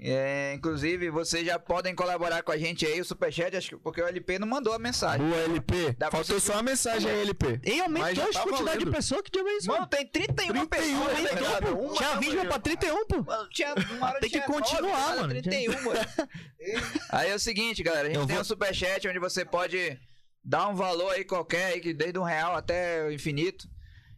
É, 0.01 0.53
inclusive, 0.55 1.09
vocês 1.09 1.45
já 1.45 1.57
podem 1.57 1.95
colaborar 1.95 2.43
com 2.43 2.51
a 2.51 2.57
gente 2.57 2.85
aí, 2.85 2.99
o 2.99 3.05
superchat, 3.05 3.55
acho 3.55 3.69
que 3.69 3.77
porque 3.77 4.01
o 4.01 4.07
LP 4.07 4.37
não 4.39 4.47
mandou 4.47 4.73
a 4.73 4.79
mensagem. 4.79 5.25
Boa, 5.27 5.41
LP. 5.43 5.93
Dá 5.97 6.11
Faltou 6.11 6.39
só 6.39 6.53
a 6.59 6.63
mensagem 6.63 7.09
aí, 7.09 7.21
LP. 7.21 7.59
E 7.63 7.79
aumentou 7.81 8.13
já 8.15 8.23
a 8.25 8.27
tá 8.31 8.43
quantidade 8.43 8.85
de 8.85 8.91
pessoas 8.91 9.21
que 9.21 9.31
tinha 9.31 9.57
isso. 9.57 9.67
Mano, 9.67 9.87
tem 9.87 10.05
31, 10.07 10.65
31, 10.65 10.67
pessoas, 10.67 10.99
tá 10.99 11.13
tá 11.13 11.19
ligado? 11.19 11.39
ligado? 11.39 11.79
Uma 11.79 11.93
Tinha 11.95 12.09
da 12.09 12.15
20, 12.19 12.27
manhã. 12.29 12.37
vai 12.41 12.47
pra 12.47 12.59
31, 12.59 13.05
pô. 13.07 13.23
Mano, 13.23 13.49
tinha, 13.49 13.75
uma 13.91 14.07
hora 14.07 14.19
Tem 14.19 14.29
que 14.29 14.41
continuar, 14.41 15.07
nove, 15.15 15.21
mano. 15.21 15.41
31, 15.41 15.81
mano. 15.83 15.99
Aí 17.11 17.29
é 17.31 17.35
o 17.35 17.39
seguinte, 17.39 17.83
galera, 17.83 18.05
a 18.07 18.09
gente 18.09 18.19
Eu 18.19 18.25
tem 18.25 18.35
vou- 18.35 18.41
um 18.41 18.45
superchat 18.45 19.07
onde 19.07 19.19
você 19.19 19.45
pode 19.45 19.99
dar 20.43 20.67
um 20.67 20.75
valor 20.75 21.11
aí 21.11 21.23
qualquer, 21.23 21.73
aí, 21.73 21.93
desde 21.93 22.19
um 22.19 22.23
real 22.23 22.55
até 22.55 23.03
o 23.07 23.11
infinito. 23.11 23.67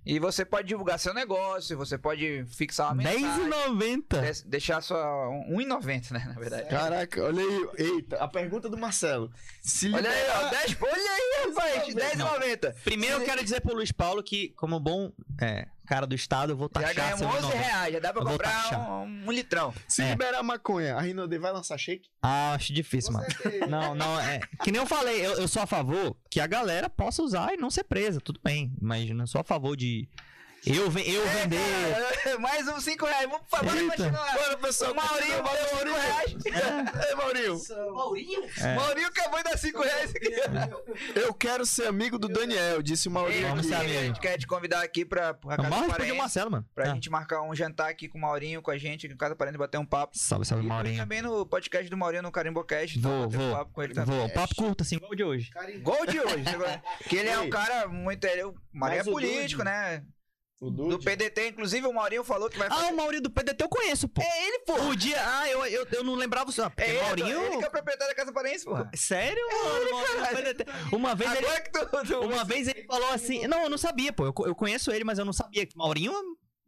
E 0.07 0.19
você 0.19 0.45
pode 0.45 0.67
divulgar 0.67 0.97
seu 0.99 1.13
negócio, 1.13 1.77
você 1.77 1.97
pode 1.97 2.45
fixar 2.47 2.87
uma 2.87 2.95
mensagem. 2.95 3.49
10,90. 3.49 4.21
de- 4.21 4.47
Deixar 4.49 4.81
sua. 4.81 5.29
um- 5.29 5.57
1,90, 5.57 6.13
né? 6.13 6.23
Na 6.27 6.33
verdade. 6.39 6.69
Caraca, 6.69 7.23
olha 7.23 7.41
aí. 7.41 7.67
Eita, 7.77 8.17
a 8.17 8.27
pergunta 8.27 8.69
do 8.69 8.77
Marcelo. 8.77 9.31
Se 9.61 9.93
Olha 9.93 10.09
aí, 10.09 10.15
ó. 10.29 10.43
liberar- 10.43 10.49
10, 10.51 10.77
olha 10.81 10.93
aí, 11.11 11.47
rapaz. 11.49 11.93
10,90. 11.95 12.75
Primeiro 12.83 13.17
eu 13.17 13.25
quero 13.25 13.43
dizer 13.43 13.61
pro 13.61 13.75
Luiz 13.75 13.91
Paulo 13.91 14.23
que, 14.23 14.49
como 14.55 14.79
bom 14.79 15.11
é, 15.41 15.67
cara 15.87 16.05
do 16.05 16.13
estado, 16.13 16.51
eu 16.51 16.57
vou 16.57 16.69
Já 16.75 16.81
taxar 16.81 16.95
ganhamos 16.95 17.19
seu 17.19 17.27
11 17.29 17.41
nome. 17.41 17.55
reais, 17.55 17.93
já 17.93 17.99
dá 17.99 18.13
pra 18.13 18.21
Eu 18.21 18.25
comprar 18.27 19.01
um, 19.01 19.25
um 19.27 19.31
litrão. 19.31 19.73
Se 19.87 20.01
É. 20.03 20.09
liberar 20.11 20.43
maconha, 20.43 20.95
a 20.95 21.01
Rinode 21.01 21.37
vai 21.37 21.51
lançar 21.51 21.77
shake? 21.77 22.09
Ah, 22.21 22.53
acho 22.53 22.73
difícil, 22.73 23.13
mano. 23.13 23.25
Não, 23.69 23.95
não, 23.95 24.19
é. 24.19 24.39
Que 24.63 24.71
nem 24.71 24.81
eu 24.81 24.85
falei, 24.87 25.25
eu, 25.25 25.33
eu 25.39 25.47
sou 25.47 25.61
a 25.61 25.65
favor 25.65 26.15
que 26.29 26.39
a 26.39 26.45
galera 26.47 26.89
possa 26.89 27.23
usar 27.23 27.53
e 27.53 27.57
não 27.57 27.69
ser 27.71 27.83
presa, 27.85 28.19
tudo 28.21 28.39
bem. 28.43 28.71
Mas 28.81 29.09
não 29.11 29.25
sou 29.25 29.41
a 29.41 29.43
favor 29.43 29.75
de. 29.75 30.07
Eu, 30.65 30.89
ve- 30.91 31.03
eu 31.09 31.23
É, 31.25 31.27
vender. 31.27 31.57
cara, 32.23 32.39
mais 32.39 32.67
uns 32.67 32.83
5 32.83 33.05
reais. 33.05 33.29
Vamos, 33.51 33.73
Eita. 33.73 33.89
continuar. 33.95 34.33
Bora, 34.33 34.57
pessoal. 34.57 34.91
O 34.91 34.95
Maurinho 34.95 35.43
deu 35.43 35.45
5 35.45 35.75
Maurinho. 35.75 35.95
reais. 35.95 36.35
Ei, 37.09 37.15
Maurinho. 37.15 37.57
São- 37.57 37.93
Maurinho? 37.93 38.43
É. 38.59 38.75
Maurinho 38.75 39.07
acabou 39.07 39.37
de 39.37 39.43
dar 39.45 39.57
5 39.57 39.81
reais 39.81 40.11
aqui. 40.13 40.29
Eu 41.15 41.33
quero 41.33 41.65
ser 41.65 41.87
amigo 41.87 42.19
do 42.19 42.27
Daniel, 42.27 42.81
disse 42.81 43.07
o 43.07 43.11
Maurinho. 43.11 43.47
Vamos 43.47 43.65
ser 43.65 43.75
a 43.75 43.79
amigos. 43.79 43.97
gente 44.01 44.19
quer 44.19 44.37
te 44.37 44.45
convidar 44.45 44.81
aqui 44.81 45.05
pra, 45.05 45.33
pra 45.33 45.55
Casa 45.57 46.13
o. 46.13 46.15
Marcelo, 46.17 46.51
mano. 46.51 46.65
Pra 46.75 46.91
Ah. 46.91 46.93
gente 46.93 47.09
marcar 47.09 47.41
um 47.43 47.55
jantar 47.55 47.89
aqui 47.89 48.09
com 48.09 48.17
o 48.17 48.21
Maurinho, 48.21 48.61
com 48.61 48.71
a 48.71 48.77
gente, 48.77 49.05
aqui 49.05 49.15
em 49.15 49.17
Casa 49.17 49.35
Parente, 49.35 49.57
bater 49.57 49.77
um 49.77 49.85
papo. 49.85 50.17
Salve, 50.17 50.45
salve, 50.45 50.65
E 50.65 50.67
Maurinho. 50.67 50.97
também 50.97 51.21
no 51.21 51.45
podcast 51.45 51.89
do 51.89 51.95
Maurinho, 51.95 52.23
no 52.23 52.31
Carimbocast. 52.31 52.99
tá? 53.01 53.07
Vou, 53.07 53.25
um 53.25 53.29
vou. 53.29 53.51
papo 53.55 53.71
com 53.71 53.83
ele 53.83 53.93
também. 53.93 54.17
Vou, 54.19 54.29
papo 54.29 54.55
curto, 54.55 54.83
assim, 54.83 54.95
igual 54.97 55.11
o 55.11 55.15
de 55.15 55.23
hoje. 55.23 55.49
Carimbo. 55.51 55.83
Gol 55.83 56.05
de 56.07 56.19
hoje. 56.19 56.43
agora. 56.49 56.81
que 57.07 57.15
ele 57.15 57.29
é 57.29 57.39
um 57.39 57.49
cara 57.49 57.87
muito... 57.87 58.25
Ele, 58.25 58.43
o 58.43 58.55
Maurinho 58.73 58.99
é 58.99 59.03
o 59.03 59.05
político, 59.11 59.63
né? 59.63 60.03
O 60.59 60.71
Do. 60.71 60.97
PDT, 60.97 61.49
inclusive, 61.49 61.85
o 61.85 61.93
Maurinho 61.93 62.23
falou 62.23 62.49
que 62.49 62.57
vai 62.57 62.67
Ah, 62.67 62.71
fazer... 62.75 62.91
o 62.91 62.95
Maurinho 62.95 63.21
do 63.21 63.29
PDT 63.29 63.63
eu 63.63 63.69
conheço, 63.69 64.07
pô. 64.09 64.23
É 64.23 64.47
ele, 64.47 64.59
pô! 64.65 64.73
O 64.85 64.95
dia. 64.95 65.17
Ah, 65.23 65.47
eu, 65.47 65.63
eu, 65.67 65.87
eu 65.91 66.03
não 66.03 66.15
lembrava 66.15 66.49
o 66.49 66.51
seu. 66.53 66.65
É 66.65 66.89
ele, 66.89 66.99
Maurinho. 67.01 67.41
ele 67.43 67.57
que 67.57 67.63
é 67.63 67.67
o 67.67 67.71
proprietário 67.71 68.11
da 68.11 68.15
Casa 68.15 68.33
Parente, 68.33 68.63
pô. 68.65 68.75
Sério, 68.95 69.41
mano? 69.63 70.29
Do 70.31 70.35
PDT. 70.35 70.65
Uma 70.93 71.13
vez 71.13 71.31
ele. 71.35 71.45
Agora 71.45 71.61
que 71.61 71.71
tu... 71.71 71.85
tu- 72.07 72.19
Uma 72.21 72.43
vez 72.43 72.67
ele 72.67 72.83
falou 72.87 73.09
assim. 73.13 73.45
Não, 73.47 73.61
eu 73.63 73.69
não 73.69 73.77
sabia, 73.77 74.11
pô. 74.11 74.25
Eu, 74.25 74.33
eu 74.47 74.55
conheço 74.55 74.91
ele, 74.91 75.03
mas 75.03 75.19
eu 75.19 75.25
não 75.25 75.33
sabia. 75.33 75.63
que 75.65 75.77
Maurinho. 75.77 76.13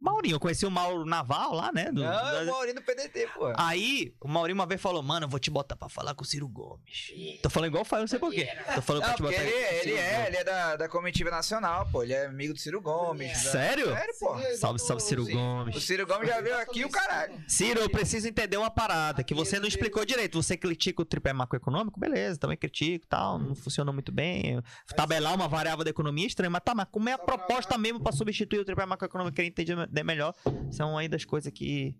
Maurinho, 0.00 0.36
eu 0.36 0.40
conheci 0.40 0.64
o 0.64 0.70
Mauro 0.70 1.04
Naval 1.04 1.54
lá, 1.54 1.70
né? 1.72 1.92
do- 1.92 2.00
Não, 2.02 2.10
da- 2.10 2.42
o 2.42 2.46
Maurinho 2.46 2.74
do 2.76 2.82
PDT, 2.82 3.28
pô. 3.34 3.52
Aí, 3.56 4.14
o 4.20 4.26
Maurinho 4.28 4.54
uma 4.54 4.64
vez 4.66 4.80
falou, 4.80 5.02
mano, 5.02 5.26
eu 5.26 5.28
vou 5.28 5.38
te 5.38 5.50
botar 5.50 5.76
pra 5.76 5.88
falar 5.90 6.14
com 6.14 6.22
o 6.22 6.26
Ciro 6.26 6.48
Gomes. 6.48 7.12
Tô 7.42 7.50
falando 7.50 7.68
igual 7.68 7.84
faz, 7.84 8.00
não 8.00 8.08
sei 8.08 8.18
porquê. 8.18 8.48
Tô 8.74 8.80
falando 8.82 9.02
pra 9.02 9.10
Não, 9.10 9.16
te 9.16 9.22
porque 9.22 9.36
botar 9.36 9.44
ele, 9.46 9.52
com 9.52 9.58
o 9.58 9.70
ele 9.74 9.82
Ciro 9.82 9.96
é, 9.98 10.12
Gomes. 10.14 10.26
ele 10.28 10.36
é 10.38 10.44
da, 10.44 10.76
da 10.76 10.88
comitiva 10.88 11.30
nacional, 11.30 11.86
pô. 11.92 12.02
Ele 12.02 12.14
é 12.14 12.26
amigo 12.26 12.54
do 12.54 12.58
Ciro 12.58 12.80
Gomes. 12.80 13.44
da- 13.44 13.50
Sério? 13.50 13.86
Sério, 13.92 14.14
pô. 14.18 14.38
Salve, 14.56 14.78
salve, 14.78 15.02
Ciro. 15.02 15.26
Gomes. 15.26 15.76
O 15.76 15.80
Ciro 15.80 16.06
Gomes 16.06 16.28
já 16.28 16.40
veio 16.40 16.56
aqui 16.58 16.84
o 16.84 16.88
caralho. 16.90 17.34
Ciro, 17.46 17.80
eu 17.80 17.90
preciso 17.90 18.26
entender 18.26 18.56
uma 18.56 18.70
parada 18.70 19.22
que 19.22 19.34
você 19.34 19.58
não 19.60 19.68
explicou 19.68 20.04
direito. 20.06 20.42
Você 20.42 20.56
critica 20.56 21.02
o 21.02 21.04
tripé 21.04 21.32
macroeconômico, 21.34 22.00
beleza, 22.00 22.38
também 22.38 22.56
critico 22.56 23.04
e 23.04 23.08
tal, 23.08 23.38
não 23.38 23.54
funcionou 23.54 23.92
muito 23.92 24.10
bem. 24.10 24.62
Tabelar 24.96 25.34
uma 25.34 25.46
variável 25.48 25.84
da 25.84 25.90
economia 25.90 26.24
é 26.24 26.28
estranho, 26.28 26.50
mas 26.50 26.62
tá, 26.64 26.74
mas 26.74 26.86
como 26.90 27.08
é 27.08 27.12
a 27.12 27.18
pra 27.18 27.36
proposta 27.36 27.74
lá. 27.74 27.78
mesmo 27.78 28.00
pra 28.00 28.12
substituir 28.12 28.60
o 28.60 28.64
tripé 28.64 28.86
macroeconômico 28.86 29.34
que 29.36 29.42
ele 29.42 29.50
entender 29.90 30.04
melhor? 30.04 30.34
São 30.70 30.96
aí 30.96 31.08
das 31.08 31.24
coisas 31.24 31.52
que. 31.52 31.94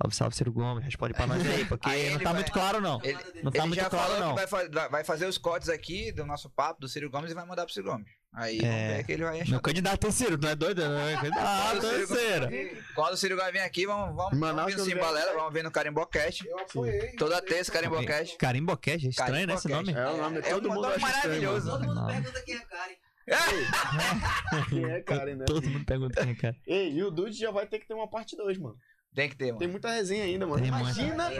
Salve, 0.00 0.14
salve, 0.14 0.36
Ciro 0.36 0.52
Gomes, 0.52 0.84
responde 0.84 1.12
pra 1.14 1.26
nós 1.26 1.44
aí, 1.44 1.64
porque 1.64 1.88
Aí 1.88 2.10
não 2.10 2.18
tá 2.18 2.24
vai- 2.26 2.34
muito 2.34 2.52
claro, 2.52 2.80
não. 2.80 3.00
Ele, 3.02 3.18
Não 3.42 3.50
tá 3.50 3.58
ele 3.58 3.66
muito 3.68 3.80
já 3.80 3.90
claro, 3.90 4.12
falou 4.12 4.20
não. 4.28 4.36
que 4.36 4.46
vai, 4.46 4.68
vai- 4.68 4.88
vai 4.90 5.02
fazer 5.04 5.26
os 5.26 5.38
cortes 5.38 5.68
aqui 5.68 6.12
do 6.12 6.24
nosso 6.24 6.48
papo 6.50 6.80
do 6.80 6.86
Ciro 6.88 7.10
Gomes 7.10 7.32
e 7.32 7.34
vai 7.34 7.44
mandar 7.44 7.64
pro 7.64 7.72
Ciro 7.74 7.86
Gomes. 7.90 8.06
Aí 8.32 8.58
É. 8.58 8.60
vamos 8.60 8.96
ver 8.98 9.04
que 9.04 9.12
ele 9.12 9.24
vai 9.24 9.40
achar. 9.40 9.50
Meu 9.50 9.60
candidato 9.60 10.06
é 10.06 10.10
Ciro, 10.12 10.38
não 10.40 10.48
é 10.50 10.54
doido? 10.54 10.84
Não 10.88 11.00
é 11.00 11.16
candidato, 11.16 11.80
Ciro 11.80 12.02
é 12.02 12.06
Ciro. 12.06 12.84
Quando 12.94 13.14
o 13.14 13.16
Ciro 13.16 13.36
Gomes 13.36 13.52
vir 13.52 13.58
aqui, 13.60 13.86
vamos, 13.86 14.14
vamos, 14.14 14.38
Manaus, 14.38 14.56
vamos 14.56 14.74
ver 14.74 14.78
no 14.78 14.84
Simbalela, 14.84 15.32
vamos 15.32 15.52
ver 15.52 15.64
no 15.64 15.70
Carimbocast. 15.72 16.46
Eu 16.46 16.58
apoiei. 16.60 17.12
Toda 17.16 17.42
terça, 17.42 17.72
Carimbocast. 17.72 18.36
Carimbocast, 18.36 19.04
é 19.06 19.10
estranho, 19.10 19.46
né, 19.48 19.54
esse 19.54 19.68
nome? 19.68 19.92
É 19.92 20.06
o 20.10 20.16
nome, 20.18 20.38
É 20.38 20.42
todo 20.42 20.68
um 20.68 20.74
mundo 20.74 20.82
nome 20.82 20.94
acha 21.02 21.06
estranho, 21.06 21.42
maravilhoso. 21.42 21.70
Todo 21.70 21.84
mundo 21.86 22.06
pergunta 22.06 22.42
quem 22.42 22.54
é 22.54 22.60
Karen. 22.60 22.94
Quem 24.68 24.84
é, 24.84 25.00
Karen, 25.06 25.36
né? 25.36 25.44
Todo 25.46 25.68
mundo 25.68 25.84
pergunta 25.84 26.22
quem 26.22 26.32
é, 26.32 26.34
cara. 26.34 26.56
Ei, 26.66 26.92
e 26.92 27.02
o 27.02 27.10
Dude 27.10 27.36
já 27.36 27.50
vai 27.50 27.66
ter 27.66 27.78
que 27.78 27.86
ter 27.86 27.94
uma 27.94 28.08
parte 28.08 28.36
2, 28.36 28.58
mano. 28.58 28.76
Tem 29.14 29.28
que 29.28 29.36
ter, 29.36 29.46
mano. 29.46 29.58
Tem 29.58 29.68
muita 29.68 29.90
resenha 29.90 30.24
ainda, 30.24 30.46
mano. 30.46 30.60
Tem 30.60 30.68
Imagina, 30.68 31.32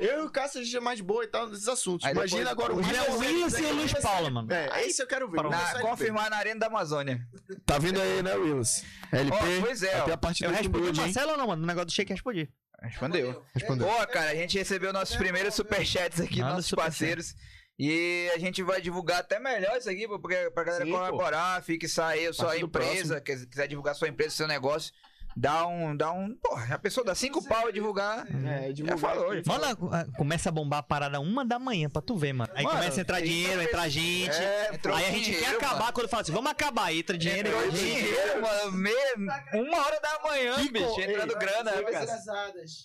eu 0.00 0.22
e 0.22 0.26
o 0.26 0.30
Cássio 0.30 0.60
a 0.60 0.64
gente 0.64 0.76
é 0.76 0.80
mais 0.80 1.00
boa 1.00 1.24
e 1.24 1.26
tal 1.26 1.48
nesses 1.48 1.68
assuntos. 1.68 2.06
Aí 2.06 2.12
Imagina 2.12 2.50
depois- 2.50 2.68
agora 2.68 2.72
o 2.74 2.78
Hoje 2.78 2.94
é 2.96 3.10
o 3.10 3.18
Willis 3.18 3.58
e 3.58 3.62
o 3.64 3.74
Luiz 3.74 3.92
Paulo, 3.94 4.30
mano. 4.30 4.52
É, 4.52 4.68
é 4.80 4.86
isso 4.86 4.98
que 4.98 5.02
eu 5.02 5.06
quero 5.08 5.30
ver. 5.30 5.42
Na, 5.42 5.80
confirmar 5.80 6.30
na 6.30 6.36
Arena 6.36 6.60
da 6.60 6.66
Amazônia. 6.68 7.20
Tá 7.66 7.78
vindo 7.78 8.00
aí, 8.00 8.22
né, 8.22 8.34
Willis? 8.36 8.84
LP. 9.12 9.36
Ó, 9.36 9.60
pois 9.60 9.82
é. 9.82 9.98
Até 9.98 10.12
a 10.12 10.16
parte 10.16 10.44
Eu 10.44 10.50
respondi 10.50 10.90
o? 10.90 10.96
Marcelo 10.96 11.32
ou 11.32 11.36
não, 11.36 11.46
mano? 11.48 11.60
No 11.60 11.66
negócio 11.66 11.86
do 11.86 11.92
shake 11.92 12.12
respondi. 12.12 12.48
Respondeu. 12.80 13.44
Respondeu. 13.54 13.86
Boa, 13.86 14.06
cara, 14.06 14.30
a 14.30 14.34
gente 14.34 14.56
recebeu 14.56 14.92
nossos 14.92 15.16
primeiros 15.16 15.54
superchats 15.54 16.20
aqui, 16.20 16.40
Manda 16.40 16.54
nossos 16.54 16.66
superchat. 16.66 17.34
E 17.78 18.30
a 18.34 18.38
gente 18.38 18.62
vai 18.62 18.80
divulgar 18.80 19.20
até 19.20 19.38
melhor 19.38 19.76
isso 19.76 19.90
aqui, 19.90 20.08
pô, 20.08 20.18
porque 20.18 20.50
pra 20.50 20.64
galera 20.64 20.84
Sim, 20.84 20.90
pô. 20.92 20.96
colaborar, 20.98 21.62
fixar 21.62 22.10
aí 22.12 22.26
a 22.26 22.32
sua 22.32 22.56
empresa, 22.58 23.20
quer- 23.20 23.44
quiser 23.46 23.68
divulgar 23.68 23.94
sua 23.94 24.08
empresa, 24.08 24.34
seu 24.34 24.48
negócio, 24.48 24.94
dá 25.36 25.66
um. 25.66 25.94
Dá 25.94 26.10
um. 26.10 26.34
Porra, 26.36 26.76
a 26.76 26.78
pessoa 26.78 27.04
dá 27.04 27.14
cinco 27.14 27.46
pau 27.46 27.66
a 27.66 27.70
divulgar. 27.70 28.26
É, 28.46 28.72
divulgar 28.72 28.96
falou, 28.98 29.34
já 29.36 29.42
Mano, 29.44 29.90
ah, 29.92 30.06
começa 30.16 30.48
a 30.48 30.52
bombar 30.52 30.78
a 30.78 30.82
parada 30.82 31.20
uma 31.20 31.44
da 31.44 31.58
manhã 31.58 31.90
pra 31.90 32.00
tu 32.00 32.16
ver, 32.16 32.32
mano. 32.32 32.50
Aí 32.54 32.64
Mano, 32.64 32.78
começa 32.78 32.98
a 32.98 33.02
entrar 33.02 33.20
dinheiro, 33.20 33.58
que- 33.60 33.66
entrar 33.66 33.88
gente. 33.90 34.30
É, 34.30 34.70
aí 34.94 35.04
a 35.04 35.10
gente 35.10 35.30
quer 35.32 35.36
dinheiro, 35.36 35.56
acabar 35.58 35.80
mano. 35.80 35.92
quando 35.92 36.08
fala 36.08 36.22
assim, 36.22 36.32
vamos 36.32 36.50
acabar. 36.50 36.84
Aí 36.86 37.00
entra 37.00 37.18
dinheiro, 37.18 37.48
Entrou 37.48 37.62
entra 37.66 37.76
dinheiro, 37.76 38.40
mano. 38.40 39.66
uma 39.68 39.84
hora 39.84 40.00
da 40.00 40.18
manhã, 40.22 40.54
Que 40.54 40.70
bicho. 40.70 40.98
Entrando 40.98 41.32
Ei, 41.34 41.38
grana. 41.38 41.72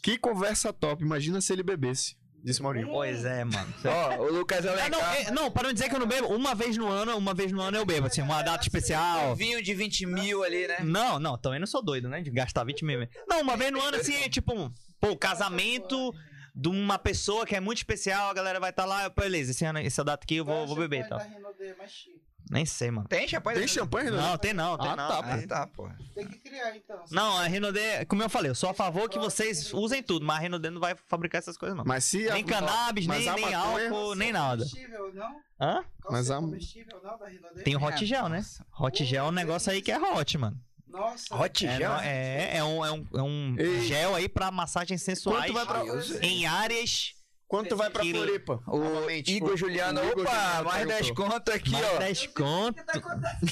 Que 0.03 0.17
conversa 0.17 0.73
top. 0.73 1.01
Imagina 1.01 1.39
se 1.39 1.53
ele 1.53 1.63
bebesse. 1.63 2.19
Disse 2.43 2.61
Maurinho. 2.61 2.87
Pois 2.87 3.23
é, 3.23 3.43
mano. 3.43 3.71
Ó, 3.85 4.15
o 4.23 4.31
Lucas 4.31 4.65
Ah, 4.65 4.89
não, 4.89 4.99
Alencar. 4.99 5.15
é- 5.27 5.31
não, 5.31 5.51
para 5.51 5.67
não 5.67 5.73
dizer 5.73 5.89
que 5.89 5.95
eu 5.95 5.99
não 5.99 6.07
bebo, 6.07 6.27
uma 6.27 6.55
vez 6.55 6.75
no 6.75 6.87
ano, 6.87 7.15
uma 7.15 7.33
vez 7.33 7.51
no 7.51 7.61
ano 7.61 7.77
eu 7.77 7.85
bebo, 7.85 8.07
assim, 8.07 8.21
uma 8.21 8.41
data 8.41 8.63
especial. 8.63 9.31
Um 9.31 9.35
vinho 9.35 9.61
de 9.61 9.73
20 9.73 10.05
mil 10.07 10.43
ali, 10.43 10.67
né? 10.67 10.79
Não, 10.81 11.19
não, 11.19 11.37
também 11.37 11.59
não 11.59 11.67
sou 11.67 11.83
doido, 11.83 12.09
né? 12.09 12.21
De 12.21 12.31
gastar 12.31 12.63
20 12.63 12.83
mil. 12.83 13.07
Não, 13.27 13.41
uma 13.41 13.55
vez 13.55 13.71
no 13.71 13.79
ano, 13.81 13.97
assim, 13.97 14.15
é 14.15 14.27
tipo, 14.29 14.53
um, 14.53 14.71
pô, 14.99 15.15
casamento 15.15 16.13
de 16.55 16.67
uma 16.67 16.97
pessoa 16.97 17.45
que 17.45 17.55
é 17.55 17.59
muito 17.59 17.77
especial, 17.77 18.29
a 18.29 18.33
galera 18.33 18.59
vai 18.59 18.71
estar 18.71 18.85
lá, 18.85 19.09
pô, 19.09 19.21
beleza, 19.21 19.51
esse 19.51 19.63
ano, 19.63 19.79
essa 19.79 20.03
data 20.03 20.23
aqui 20.23 20.37
eu 20.37 20.45
vou, 20.45 20.65
vou 20.67 20.75
beber 20.75 21.03
Renaudet, 21.03 21.77
mais 21.77 21.91
chique. 21.91 22.21
Nem 22.51 22.65
sei, 22.65 22.91
mano. 22.91 23.07
Tem 23.07 23.25
champanhe? 23.27 23.59
Tem 23.59 23.67
champanhe, 23.67 24.11
não? 24.11 24.17
Não, 24.21 24.37
tem 24.37 24.53
não, 24.53 24.77
tem 24.77 24.89
Ah, 24.89 24.95
não. 24.97 25.07
tá, 25.07 25.19
Ah, 25.19 25.47
tá, 25.47 25.67
pô. 25.67 25.89
Tem 26.13 26.27
que 26.27 26.37
criar, 26.39 26.75
então. 26.75 27.01
Não, 27.09 27.37
a 27.37 27.43
Renaudet, 27.47 28.05
como 28.07 28.21
eu 28.21 28.29
falei, 28.29 28.51
eu 28.51 28.55
sou 28.55 28.69
a 28.69 28.73
favor 28.73 29.09
que 29.09 29.17
vocês 29.17 29.73
usem 29.73 30.03
tudo, 30.03 30.25
mas 30.25 30.35
a 30.35 30.39
Renaudet 30.41 30.69
não 30.73 30.81
vai 30.81 30.93
fabricar 31.07 31.39
essas 31.39 31.55
coisas, 31.57 31.77
não. 31.77 31.85
Mas 31.85 32.03
se 32.03 32.29
a- 32.29 32.33
Nem 32.33 32.43
cannabis, 32.43 33.07
mas 33.07 33.19
nem, 33.19 33.29
a 33.29 33.35
nem 33.35 33.53
álcool, 33.53 34.15
nem 34.15 34.33
nada. 34.33 34.65
Comestível, 34.65 35.13
não? 35.13 35.35
Hã? 35.61 35.85
Qual 36.01 36.11
Mas 36.11 36.29
a- 36.29 36.41
não? 36.41 36.51
Tem 37.63 37.75
o 37.75 37.81
hot 37.83 38.05
gel, 38.05 38.27
né? 38.27 38.43
Hot 38.79 39.05
gel 39.05 39.25
é 39.25 39.27
um 39.29 39.31
negócio 39.31 39.71
aí 39.71 39.81
que 39.81 39.91
é 39.91 39.97
hot, 39.97 40.37
mano. 40.37 40.57
Nossa. 40.89 41.33
Hot 41.33 41.65
É, 41.65 41.77
gel? 41.77 41.93
é, 42.01 42.57
é 42.57 42.63
um, 42.65 42.85
é 42.85 42.91
um, 42.91 43.07
é 43.15 43.21
um 43.21 43.55
gel 43.83 44.13
aí 44.15 44.27
pra 44.27 44.51
massagens 44.51 45.01
sensuais 45.01 45.49
Quanto 45.49 45.53
vai 45.53 45.65
pra... 45.65 45.83
em 46.27 46.45
áreas 46.45 47.13
Quando 47.51 47.67
tu 47.67 47.75
vai 47.75 47.89
pra 47.89 48.01
Que- 48.01 48.13
Floripa? 48.13 48.63
O 48.65 48.77
Novamente. 48.79 49.29
Igor 49.35 49.57
Juliano, 49.57 49.99
o 49.99 50.05
Igor 50.05 50.21
opa, 50.25 50.31
Juliano 50.31 50.63
mais 50.63 50.87
10 50.87 50.99
perguntou. 51.07 51.25
conto 51.31 51.51
aqui, 51.51 51.71
mais 51.71 51.85
ó. 51.85 51.97
10 51.97 52.27
conto. 52.27 52.83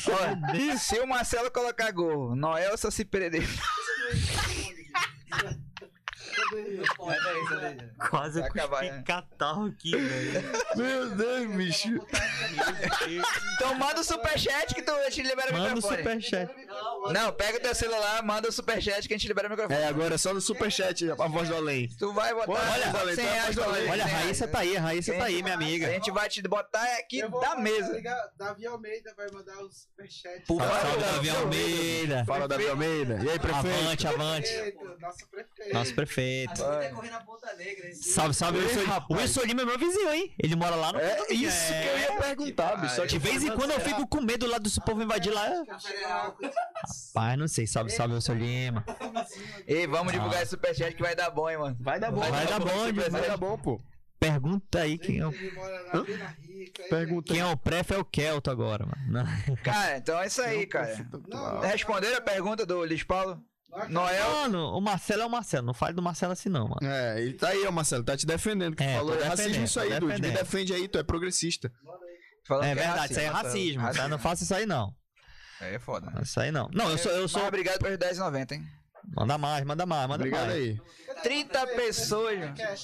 Ó, 0.08 0.78
Se 0.78 0.99
o 1.01 1.06
Marcelo 1.06 1.51
colocar 1.51 1.92
gol, 1.92 2.33
Noel 2.33 2.78
só 2.78 2.90
se 2.90 3.03
perder. 3.03 3.44
Quase 8.10 8.42
acabar, 8.42 8.84
né? 8.84 9.04
catarro 9.06 9.66
aqui, 9.68 9.92
velho. 9.96 10.44
Meu 10.76 11.10
Deus, 11.12 11.48
bicho. 11.56 11.90
Então 13.56 13.76
manda 13.76 14.02
o 14.02 14.04
superchat 14.04 14.74
que 14.74 14.82
tu, 14.82 14.92
a 14.92 15.10
gente 15.10 15.28
libera 15.28 15.50
o 15.52 15.54
Manda 15.54 15.74
o 15.74 15.76
microfone. 15.76 15.98
superchat. 15.98 16.52
Não, 17.12 17.32
pega 17.34 17.58
o 17.58 17.62
teu 17.62 17.74
celular, 17.76 18.22
manda 18.24 18.48
o 18.50 18.52
superchat 18.52 19.08
que 19.08 19.14
a 19.14 19.18
gente 19.18 19.28
libera 19.28 19.48
o 19.48 19.52
microfone. 19.52 19.80
É, 19.80 19.88
agora 19.88 20.16
é 20.16 20.18
só 20.18 20.34
no 20.34 20.42
superchat, 20.42 21.10
a 21.12 21.28
voz 21.28 21.48
do 21.50 21.56
além. 21.56 21.88
Tu 21.98 22.12
vai 22.14 22.34
botar 22.34 22.52
Olha, 22.52 22.92
olha, 23.02 23.16
100 23.16 23.24
então, 23.24 23.34
reais 23.36 23.56
do 23.56 23.64
além. 23.64 23.90
Olha, 23.90 24.04
a 24.04 24.08
100 24.08 24.16
reais. 24.16 24.24
Raíssa 24.26 24.48
tá 24.48 24.60
aí, 24.60 24.78
a 24.78 24.82
Raíssa 24.82 25.14
tá 25.14 25.24
aí, 25.26 25.42
minha 25.44 25.56
A 25.56 25.58
amiga. 25.58 25.88
gente 25.92 26.12
vai 26.12 26.30
te 26.30 26.42
botar 26.42 26.84
aqui 27.00 27.22
da 27.28 27.56
mesa. 27.56 27.94
ligar- 27.94 28.30
Davi 28.38 28.66
Almeida 28.68 29.14
vai 29.16 29.30
mandar 29.32 29.58
o 29.64 29.70
superchat. 29.72 30.42
Por 30.46 30.62
favor. 30.62 31.00
Davi 31.00 31.30
Almeida. 31.30 32.26
Fala, 32.26 32.48
Davi 32.48 32.68
Almeida. 32.68 33.20
E 33.24 33.30
aí, 33.30 33.40
prefeito? 33.40 33.68
Avante, 33.80 34.08
avante. 34.08 34.50
Nosso 35.00 35.28
prefeito. 35.30 35.74
Nosso 35.74 35.96
prefeito. 35.96 36.28
Aqui 36.49 36.62
vai 36.62 36.90
correr 36.92 37.10
na 37.12 37.19
Ponta 37.22 37.53
Negra. 37.56 37.88
hein? 37.88 37.94
Salve, 37.95 38.33
salve, 38.33 38.60
Wilson. 38.60 38.79
O 39.10 39.13
Wilson 39.15 39.42
Lima 39.44 39.62
é 39.62 39.65
meu 39.65 39.78
vizinho, 39.78 40.12
hein? 40.13 40.33
Ele 40.42 40.56
mora 40.56 40.76
lá 40.76 40.94
no 40.94 40.99
É 40.99 41.17
isso 41.33 41.74
que 41.74 41.88
eu 41.88 41.97
ia 41.99 42.22
perguntar, 42.22 42.76
bicho. 42.78 42.95
Só 42.95 43.06
De 43.06 43.10
que 43.17 43.19
vez 43.19 43.44
em 43.44 43.51
quando 43.56 43.72
eu 43.72 43.79
fico 43.79 44.08
com 44.08 44.22
medo 44.22 44.47
lá 44.47 44.58
do 44.58 44.69
povo 44.81 45.01
invadir 45.01 45.31
lá. 45.33 45.49
Pai, 47.13 47.35
não 47.38 47.47
sei. 47.47 47.65
Salve, 47.67 47.92
salve, 47.92 48.13
Wilson 48.15 48.33
Lima. 48.33 48.83
Ei, 49.67 49.88
vamos 49.88 50.13
Ah. 50.13 50.17
divulgar 50.17 50.42
esse 50.42 50.51
superchat 50.51 50.95
que 50.95 51.01
vai 51.01 51.15
dar 51.15 51.29
bom, 51.29 51.49
hein, 51.49 51.58
mano. 51.58 51.78
Vai 51.79 51.99
dar 51.99 52.12
bom, 52.12 52.19
Vai 52.22 52.45
dar 52.45 52.60
bom, 52.60 52.94
vai 53.12 53.28
dar 53.28 53.38
bom, 53.38 53.58
pô. 53.58 53.79
Pergunta 54.19 54.79
aí 54.81 54.97
quem 54.97 55.19
é 55.19 55.26
o, 55.26 55.31
Pergunta 56.90 57.31
quem 57.33 57.42
é 57.42 57.45
o 57.45 57.56
pref 57.56 57.92
é 57.94 57.97
o 57.97 58.03
Kelto 58.03 58.51
agora, 58.51 58.85
mano. 58.85 59.26
Cara, 59.63 59.97
então 59.97 60.19
é 60.19 60.28
isso 60.28 60.42
aí, 60.42 60.65
cara. 60.67 61.08
Não, 61.28 61.62
Responderam 61.62 62.17
a 62.17 62.22
pergunta 62.22 62.65
do 62.65 62.79
Luiz 62.79 63.01
Paulo? 63.03 63.42
Noel? 63.90 64.30
Mano, 64.32 64.78
o 64.78 64.82
Marcelo 64.82 65.22
é 65.22 65.26
o 65.26 65.30
Marcelo. 65.30 65.66
Não 65.68 65.74
fale 65.74 65.94
do 65.94 66.02
Marcelo 66.02 66.34
assim, 66.34 66.50
não, 66.50 66.68
mano. 66.68 66.80
É, 66.82 67.22
ele 67.22 67.34
tá 67.34 67.50
aí, 67.50 67.66
ó, 67.68 67.72
Marcelo, 67.72 68.03
tá 68.03 68.18
te 68.18 68.26
defendendo. 68.26 68.76
Que 68.76 68.84
É, 68.84 68.96
falou, 68.98 69.19
é 69.19 69.24
racismo 69.28 69.64
isso 69.64 69.80
aí, 69.80 70.00
Dude. 70.00 70.22
Me 70.22 70.32
defende 70.32 70.74
aí, 70.74 70.88
tu 70.88 70.98
é 70.98 71.03
progressista. 71.03 71.72
Falando 72.48 72.66
É 72.66 72.69
que 72.69 72.76
verdade, 72.82 73.12
isso 73.12 73.19
aí 73.19 73.26
é 73.26 73.30
racismo. 73.30 73.94
tá? 73.94 74.08
Não 74.08 74.18
faça 74.18 74.44
isso 74.44 74.56
aí, 74.56 74.66
não. 74.66 74.94
Aí 75.62 75.76
é 75.76 75.80
foda. 75.80 76.12
Isso 76.22 76.40
aí 76.40 76.52
não. 76.52 76.69
Não, 76.74 76.90
eu 76.90 76.98
sou. 76.98 77.12
Eu 77.12 77.24
Mas 77.24 77.32
sou... 77.32 77.46
obrigado 77.46 77.80
pelos 77.80 77.98
10,90, 77.98 78.53
hein? 78.53 78.64
Manda 79.16 79.38
mais, 79.38 79.66
manda 79.66 79.85
mais, 79.85 80.08
manda 80.08 80.24
Obrigado 80.24 80.48
mais. 80.48 80.58
aí. 80.58 80.82
30 81.22 81.68
pessoas. 81.68 82.40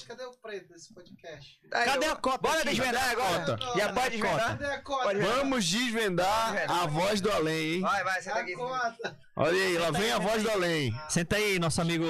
Cadê 0.06 0.24
o 0.24 0.32
preto 0.42 0.72
desse 0.72 0.92
podcast? 0.92 1.60
Aí, 1.72 1.84
Cadê 1.84 2.06
a 2.06 2.16
cota 2.16 2.38
Bora 2.38 2.60
aqui? 2.60 2.68
desvendar 2.70 3.10
agora? 3.10 3.56
cota? 3.56 3.78
Já 3.78 3.92
pode 3.92 4.10
desvendar? 4.10 4.48
Cadê 4.48 4.66
a 4.66 4.82
cota? 4.82 5.18
Vamos 5.18 5.64
desvendar 5.64 6.70
a 6.70 6.86
voz 6.86 7.20
do 7.20 7.30
além, 7.32 7.74
hein? 7.74 7.80
Vai, 7.80 8.04
vai, 8.04 8.22
senta 8.22 8.38
aqui. 8.38 8.54
Olha 9.38 9.62
aí, 9.62 9.78
lá 9.78 9.90
vem 9.90 10.12
a 10.12 10.18
voz 10.18 10.42
do 10.42 10.50
além. 10.50 10.94
Senta 11.08 11.36
aí, 11.36 11.58
nosso 11.58 11.80
amigo 11.80 12.06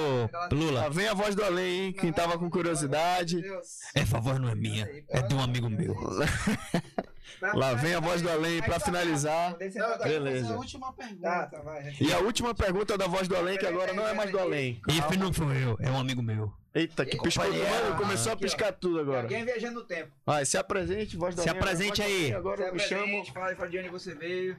Lula. 0.52 0.82
Lá 0.82 0.88
vem 0.88 1.08
a 1.08 1.14
voz 1.14 1.34
do 1.34 1.44
além, 1.44 1.86
hein? 1.86 1.92
Quem 1.92 2.12
tava 2.12 2.38
com 2.38 2.50
curiosidade. 2.50 3.40
Deus. 3.40 3.66
Essa 3.94 4.20
voz 4.20 4.38
não 4.38 4.48
é 4.48 4.54
minha, 4.54 4.88
é 5.08 5.22
de 5.22 5.34
um 5.34 5.40
amigo 5.42 5.68
meu. 5.68 5.96
Lá 7.54 7.74
vem 7.74 7.94
a 7.94 8.00
voz 8.00 8.22
do 8.22 8.30
além 8.30 8.62
pra 8.62 8.80
finalizar. 8.80 9.56
Beleza. 10.02 10.54
a 10.54 10.56
última 10.56 10.92
pergunta. 10.92 11.22
Tá, 11.22 11.46
tá, 11.46 11.60
vai. 11.60 11.94
E 12.00 12.12
a 12.12 12.18
última 12.18 12.54
pergunta 12.54 12.96
da 12.96 13.06
voz 13.06 13.28
do 13.28 13.36
além, 13.36 13.58
que 13.58 13.66
agora 13.66 13.92
não 13.92 14.06
é 14.06 14.14
mais 14.14 14.30
do 14.30 14.38
além. 14.38 14.80
Esse 14.88 15.18
não 15.18 15.32
sou 15.32 15.52
eu, 15.52 15.76
é 15.80 15.90
um 15.90 15.98
amigo 15.98 16.22
meu. 16.22 16.52
Eita, 16.74 17.06
que 17.06 17.18
piscou 17.18 17.46
tudo. 17.46 17.56
Mano, 17.58 17.96
começou 17.96 18.32
a 18.32 18.36
piscar 18.36 18.70
tudo 18.70 19.00
agora. 19.00 19.22
Alguém 19.22 19.46
viajando 19.46 19.76
no 19.80 19.84
tempo. 19.86 20.12
Vai, 20.26 20.44
se 20.44 20.58
apresente, 20.58 21.16
voz 21.16 21.34
do 21.34 21.40
Se 21.40 21.48
além. 21.48 21.58
apresente 21.58 22.02
voz 22.02 22.12
do 22.12 22.16
aí. 22.16 22.34
Agora 22.34 22.62
eu 22.64 22.74
me 22.74 22.80
chamo. 22.80 23.24
Fala 23.32 23.54
de 23.54 23.78
onde 23.78 23.88
você 23.88 24.14
veio. 24.14 24.56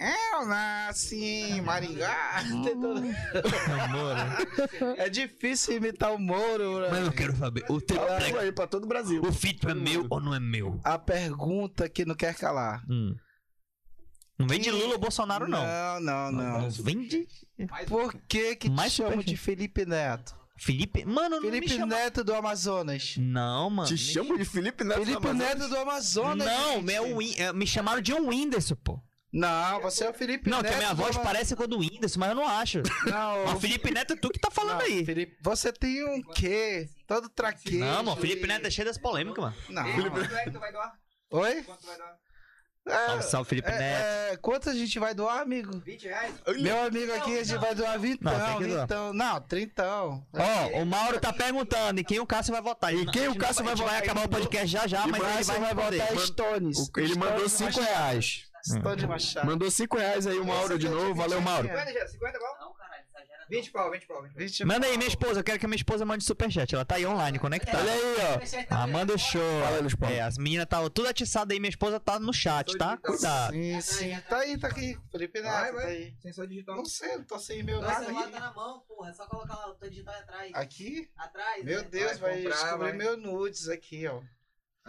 Eu 0.00 0.46
nasci 0.46 1.16
em 1.52 1.60
Maringá. 1.60 2.38
Amor, 3.84 4.16
É 4.96 5.08
difícil 5.10 5.76
imitar 5.76 6.12
o 6.14 6.18
Moro. 6.18 6.80
né? 6.80 6.88
mas 6.90 7.06
eu 7.06 7.12
quero 7.12 7.36
saber, 7.36 7.64
o 7.68 7.80
teu 7.80 7.96
Fala 7.96 8.26
isso 8.26 8.38
aí 8.38 8.50
pra 8.52 8.66
todo 8.66 8.84
o 8.84 8.86
Brasil. 8.86 9.20
o 9.22 9.32
feat 9.32 9.66
é 9.68 9.74
meu 9.74 10.06
ou 10.08 10.20
não 10.20 10.34
é 10.34 10.40
meu? 10.40 10.80
A 10.82 10.98
pergunta 10.98 11.88
que 11.88 12.04
não 12.04 12.14
quer 12.14 12.34
calar. 12.34 12.82
Hum. 12.88 13.14
Não 14.38 14.46
vem 14.48 14.58
de 14.58 14.70
Lula 14.70 14.94
ou 14.94 14.98
Bolsonaro, 14.98 15.46
não. 15.46 15.62
Não, 16.00 16.00
não, 16.00 16.32
não. 16.62 16.70
Vem 16.70 17.06
de 17.06 17.28
Por 17.86 18.14
que 18.26 18.56
que 18.56 18.70
te 18.70 18.74
Mais 18.74 18.90
chamam 18.92 19.12
superfície. 19.12 19.36
de 19.36 19.40
Felipe 19.42 19.84
Neto? 19.84 20.34
Felipe. 20.56 21.04
Mano, 21.04 21.36
não 21.36 21.42
me 21.42 21.50
Felipe 21.50 21.68
chama... 21.74 21.94
Neto 21.94 22.24
do 22.24 22.34
Amazonas. 22.34 23.16
Não, 23.18 23.68
mano. 23.68 23.86
Te 23.88 23.98
chamo 23.98 24.38
de 24.38 24.44
Felipe 24.46 24.82
Neto. 24.82 25.00
Felipe 25.00 25.20
do 25.20 25.28
Amazonas? 25.28 25.58
Neto 25.58 25.68
do 25.68 25.76
Amazonas. 25.76 26.46
Não, 26.46 26.74
gente. 26.80 26.92
é 26.94 27.00
Whin- 27.00 27.34
é, 27.36 27.52
me 27.52 27.66
chamaram 27.66 28.00
de 28.00 28.14
um 28.14 28.28
Whindersson, 28.28 28.76
pô. 28.76 28.98
Não, 29.32 29.80
você 29.80 30.04
é 30.04 30.10
o 30.10 30.12
Felipe 30.12 30.50
Não, 30.50 30.60
Neto. 30.60 30.68
que 30.70 30.74
a 30.74 30.78
minha 30.78 30.94
voz 30.94 31.16
parece 31.16 31.54
com 31.54 31.62
a 31.62 31.66
do 31.66 31.78
Whindersson, 31.78 32.18
mas 32.18 32.30
eu 32.30 32.34
não 32.34 32.48
acho. 32.48 32.82
Não, 33.06 33.44
Mas 33.46 33.54
o 33.54 33.60
Felipe 33.60 33.90
Neto 33.92 34.12
é 34.14 34.16
tu 34.16 34.28
que 34.28 34.40
tá 34.40 34.50
falando 34.50 34.78
não, 34.78 34.86
aí. 34.86 35.04
Felipe, 35.04 35.36
você 35.40 35.72
tem 35.72 36.04
um 36.04 36.20
quê? 36.22 36.88
Todo 37.06 37.28
traquejo. 37.28 37.78
Não, 37.78 38.02
mano, 38.02 38.12
o 38.12 38.16
Felipe 38.16 38.46
Neto 38.46 38.66
é 38.66 38.70
cheio 38.70 38.88
das 38.88 38.98
polêmicas, 38.98 39.42
mano. 39.44 39.56
Não. 39.68 39.84
Quanto 40.10 40.34
é 40.34 40.44
que 40.44 40.50
tu 40.50 40.58
vai 40.58 40.72
doar? 40.72 40.92
Oi? 41.30 41.62
Quanto 41.62 41.86
vai 41.86 41.96
doar? 41.96 42.16
Salve, 42.88 43.22
salve, 43.24 43.48
Felipe 43.50 43.68
Neto. 43.70 43.82
É, 43.82 44.30
é, 44.32 44.36
quanto 44.38 44.70
a 44.70 44.74
gente 44.74 44.98
vai 44.98 45.14
doar, 45.14 45.40
amigo? 45.42 45.78
20 45.84 46.02
reais? 46.08 46.34
Meu 46.60 46.82
amigo 46.82 47.12
aqui, 47.12 47.38
a 47.38 47.44
gente 47.44 47.58
vai 47.60 47.74
doar 47.74 47.98
vintão, 48.00 48.32
Não, 48.36 48.46
tem 48.46 48.58
que 48.58 48.66
doar. 48.66 48.80
vintão. 48.80 49.12
Não, 49.12 49.40
trintão. 49.42 50.26
Ó, 50.32 50.80
o 50.82 50.86
Mauro 50.86 51.20
tá 51.20 51.32
perguntando 51.32 52.00
em 52.00 52.04
quem 52.04 52.18
o 52.18 52.26
Cássio 52.26 52.52
vai 52.52 52.62
votar. 52.62 52.92
E 52.92 53.06
quem 53.12 53.28
o 53.28 53.36
Cássio 53.36 53.62
vai 53.62 53.74
A 53.74 53.76
gente 53.76 53.86
vai 53.86 54.00
votar? 54.00 54.10
acabar 54.10 54.26
o 54.26 54.28
podcast 54.28 54.66
já 54.66 54.86
já, 54.88 55.06
E 55.06 55.10
mas 55.10 55.22
ele 55.22 55.44
você 55.44 55.52
vai 55.52 55.74
vai 55.74 55.90
botar 55.98 56.16
Stones. 56.18 56.90
Ele 56.96 57.14
mandou 57.14 57.48
5 57.48 57.80
reais. 57.80 58.49
Stone 58.64 59.06
Machado. 59.06 59.46
Mandou 59.46 59.70
5 59.70 59.96
reais 59.96 60.26
aí 60.26 60.38
o 60.38 60.44
Mauro 60.44 60.78
de 60.78 60.88
novo. 60.88 61.14
Valeu, 61.14 61.40
Mauro. 61.40 61.68
50 61.68 61.92
já? 61.92 62.06
50 62.08 62.38
pau? 62.38 62.56
Não, 62.60 62.72
caralho, 62.74 63.02
exagera. 63.08 63.46
20 63.48 63.70
pau, 63.72 63.90
20 63.90 64.06
pau. 64.06 64.22
20 64.22 64.30
pau. 64.32 64.38
Vixe, 64.38 64.64
Manda 64.64 64.86
aí, 64.86 64.96
minha 64.96 65.08
esposa. 65.08 65.40
Eu 65.40 65.44
quero 65.44 65.58
que 65.58 65.66
a 65.66 65.68
minha 65.68 65.76
esposa 65.76 66.04
mande 66.04 66.22
superchat. 66.24 66.72
Ela 66.74 66.84
tá 66.84 66.94
aí 66.96 67.06
online, 67.06 67.38
conectada. 67.38 67.78
Olha 67.82 67.92
aí, 67.92 68.16
ó. 68.70 68.74
Ah, 68.74 68.86
manda 68.86 69.14
o 69.14 69.18
show. 69.18 69.40
Fala, 69.64 69.80
Luiz 69.80 69.94
Paulo. 69.94 70.14
É, 70.14 70.20
as 70.20 70.38
meninas 70.38 70.64
estavam 70.64 70.88
tudo 70.90 71.08
atiçadas 71.08 71.52
aí. 71.52 71.58
Minha 71.60 71.70
esposa 71.70 71.98
tá 71.98 72.18
no 72.20 72.32
chat, 72.32 72.76
tá? 72.78 72.96
Cuidado. 72.98 73.52
Sim, 73.52 73.80
sim. 73.80 74.20
Tá 74.28 74.38
aí, 74.38 74.56
tá 74.58 74.68
aqui. 74.68 74.96
Felipe 75.10 75.40
Neto, 75.40 75.74
Vai, 75.74 75.82
tá 75.82 75.88
aí. 75.88 76.14
Sensor 76.20 76.46
digital. 76.46 76.76
Não 76.76 76.84
sei, 76.84 77.16
não 77.16 77.24
tô 77.24 77.38
sem 77.38 77.62
meu 77.62 77.80
nada 77.80 78.04
celular 78.04 78.22
aqui. 78.22 78.32
tá 78.32 78.40
na 78.40 78.52
mão, 78.52 78.80
porra. 78.86 79.10
É 79.10 79.12
só 79.14 79.26
colocar 79.26 79.68
o 79.68 79.74
teu 79.74 79.90
digital 79.90 80.14
atrás. 80.14 80.50
Aqui? 80.54 81.10
Atrás. 81.16 81.64
Meu 81.64 81.82
né? 81.82 81.88
Deus, 81.90 82.18
Vai 82.18 82.30
vai, 82.34 82.42
comprar, 82.42 82.56
descobrir 82.62 82.88
vai. 82.88 82.92
meu 82.92 83.16
nudes 83.16 83.68
aqui, 83.68 84.06
ó. 84.06 84.20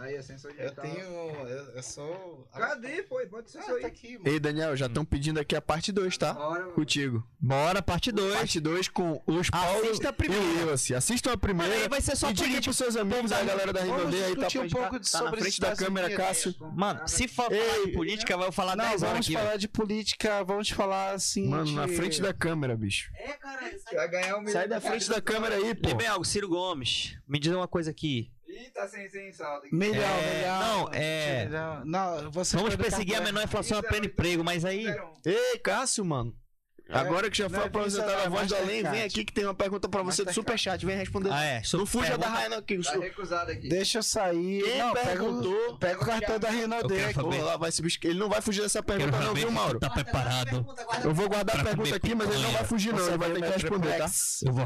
Aí, 0.02 0.16
é 0.16 0.22
sensor 0.22 0.52
Eu 0.58 0.70
tenho. 0.72 0.98
Eu, 0.98 1.64
eu 1.76 1.82
sou. 1.82 2.48
Cadê, 2.52 3.02
pô? 3.04 3.20
Bota 3.30 3.44
o 3.44 3.46
Ah, 3.46 3.48
sensor 3.48 3.80
tá 3.80 3.86
aí. 3.86 3.92
aqui, 3.92 4.18
mano. 4.18 4.28
Ei, 4.28 4.40
Daniel, 4.40 4.76
já 4.76 4.86
estão 4.86 5.04
pedindo 5.04 5.38
aqui 5.38 5.54
a 5.54 5.62
parte 5.62 5.92
2, 5.92 6.16
tá? 6.18 6.32
Bora, 6.34 6.60
mano. 6.60 6.72
Contigo. 6.72 7.26
Bora, 7.40 7.80
parte 7.82 8.10
2. 8.10 8.34
Parte 8.34 8.60
2 8.60 8.88
com 8.88 9.22
os 9.26 9.48
Paulo 9.50 9.84
Assista 9.84 10.08
a 10.08 10.10
e 10.10 10.12
primeira. 10.14 10.44
o 10.44 10.66
Willis. 10.66 10.90
Assistam 10.92 11.30
a 11.30 11.32
Aí 11.32 11.38
primeira. 11.38 11.88
vai 11.88 12.00
ser 12.00 12.16
só 12.16 12.30
E 12.30 12.32
diga 12.32 12.60
pros 12.60 12.76
seus 12.76 12.96
amigos, 12.96 13.30
a 13.32 13.42
galera 13.44 13.72
da 13.72 13.80
Rinodê 13.82 14.24
aí 14.24 14.36
tá, 14.36 14.46
um 14.46 14.68
tá- 14.68 14.76
pouco 14.78 14.90
tá 14.90 14.98
na 14.98 15.04
sobre 15.04 15.40
frente 15.40 15.60
da 15.60 15.76
câmera, 15.76 16.06
Unidos. 16.06 16.24
Cássio. 16.26 16.54
Mano, 16.74 17.06
se 17.08 17.28
for 17.28 17.52
Ei. 17.52 17.60
falar 17.60 17.84
de 17.86 17.92
política, 17.92 18.32
eu 18.32 18.38
vou 18.38 18.52
falar 18.52 18.76
Não, 18.76 18.84
10 18.84 19.02
horas 19.02 19.12
vamos 19.12 19.26
aqui. 19.26 19.32
falar 19.34 19.56
de 19.56 19.68
política, 19.68 20.44
vamos 20.44 20.70
falar 20.70 21.12
assim. 21.14 21.48
Mano, 21.48 21.64
de... 21.64 21.74
na 21.74 21.86
frente 21.88 22.20
da 22.20 22.32
câmera, 22.34 22.76
bicho. 22.76 23.10
É, 23.14 23.32
caralho. 23.34 23.78
sai 23.80 23.94
Vai 23.94 24.08
ganhar 24.08 24.38
um. 24.38 24.46
Sai 24.48 24.68
da 24.68 24.80
frente 24.80 25.08
da 25.08 25.20
câmera 25.20 25.54
aí, 25.56 25.74
pô. 25.74 25.94
Bem 25.94 26.06
algo, 26.06 26.24
Ciro 26.24 26.48
Gomes. 26.48 27.16
Me 27.28 27.38
diz 27.38 27.52
uma 27.52 27.68
coisa 27.68 27.90
aqui. 27.90 28.30
Ih, 28.52 28.70
tá 28.70 28.86
sem, 28.86 29.08
sem 29.08 29.32
saldo. 29.32 29.66
Milhão, 29.72 30.02
É, 30.02 30.36
milhão. 30.36 30.60
não, 30.60 30.90
é-. 30.92 31.84
Não, 31.84 32.30
você 32.30 32.56
Vamos 32.56 32.76
perseguir 32.76 33.16
a 33.16 33.20
menor 33.22 33.42
inflação 33.42 33.78
a 33.78 33.80
é 33.80 33.82
pleno 33.82 34.04
emprego, 34.06 34.44
mas 34.44 34.64
aí. 34.64 34.86
Ei, 35.24 35.58
Cássio, 35.58 36.04
mano. 36.04 36.36
Agora 36.92 37.30
que 37.30 37.38
já 37.38 37.48
foi 37.48 37.58
é 37.60 37.64
apresentada 37.66 38.16
a 38.18 38.22
é 38.24 38.28
voz 38.28 38.48
do 38.48 38.56
além, 38.56 38.82
vem 38.82 39.02
aqui 39.02 39.24
que 39.24 39.32
tem 39.32 39.44
uma 39.44 39.54
pergunta 39.54 39.88
pra 39.88 40.02
você 40.02 40.24
do. 40.24 40.32
Superchat. 40.32 40.84
Vem 40.84 40.96
responder. 40.96 41.30
Ah, 41.32 41.42
é. 41.44 41.62
Não 41.72 41.86
fuja 41.86 42.16
da 42.18 42.28
o 42.28 42.82
Tá 42.82 42.98
recusado 43.00 43.50
aqui. 43.50 43.68
Deixa 43.68 43.98
eu 43.98 44.02
sair. 44.02 44.62
Quem 44.62 44.78
não, 44.78 44.92
pega 44.92 45.06
perguntou? 45.08 45.70
o, 45.70 45.78
pega 45.78 46.02
o 46.02 46.06
cartão 46.06 46.38
da 46.38 46.50
buscar. 47.82 48.08
Ele 48.08 48.18
não 48.18 48.28
vai 48.28 48.40
fugir 48.40 48.62
dessa 48.62 48.82
pergunta, 48.82 49.18
não, 49.18 49.34
viu, 49.34 49.50
Mauro? 49.50 49.78
Tá 49.78 49.90
preparado. 49.90 50.66
Eu 51.02 51.14
vou 51.14 51.28
guardar 51.28 51.60
a 51.60 51.64
pergunta 51.64 51.96
aqui, 51.96 52.14
mas 52.14 52.30
ele 52.30 52.42
não 52.42 52.52
vai 52.52 52.64
fugir, 52.64 52.92
não. 52.92 52.98
Você 52.98 53.10
Ele 53.10 53.18
vai 53.18 53.32
ter 53.32 53.42
que 53.42 53.48
responder, 53.50 53.98
tá? 53.98 54.10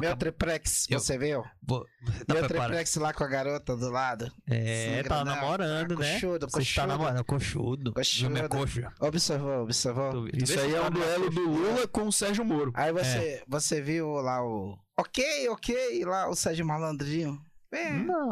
Meu 0.00 0.16
triplex, 0.16 0.86
Eu- 0.90 1.00
você 1.00 1.18
viu? 1.18 1.42
Tá 1.42 2.34
meu 2.34 2.44
preparado. 2.44 2.48
triplex 2.48 2.96
lá 2.96 3.12
com 3.12 3.24
a 3.24 3.26
garota 3.26 3.76
do 3.76 3.90
lado. 3.90 4.30
É, 4.48 5.02
tá 5.02 5.18
Sangrando, 5.18 5.24
namorando, 5.24 5.96
né? 5.96 6.14
coxudo, 6.14 6.46
Você 6.50 6.62
está 6.62 6.82
coxudo. 6.82 6.86
namorando, 6.86 7.24
coxudo. 7.24 7.92
Coxudo. 7.92 8.38
É 8.38 8.48
coxo. 8.48 8.80
Observou, 9.00 9.62
observou. 9.62 10.28
Isso 10.32 10.58
aí 10.58 10.74
é 10.74 10.80
tá 10.80 10.86
um 10.86 10.90
duelo 10.90 11.30
do 11.30 11.40
Lula 11.50 11.88
com 11.88 12.06
o 12.06 12.12
Sérgio 12.16 12.44
Moro. 12.44 12.72
Aí 12.74 12.92
você, 12.92 13.42
você 13.46 13.80
viu 13.80 14.08
lá 14.14 14.44
o. 14.44 14.76
Ok, 14.98 15.48
ok, 15.50 16.04
lá 16.04 16.28
o 16.28 16.34
Sérgio 16.34 16.66
Malandrinho. 16.66 17.38
É, 17.72 17.90
Não, 17.90 18.30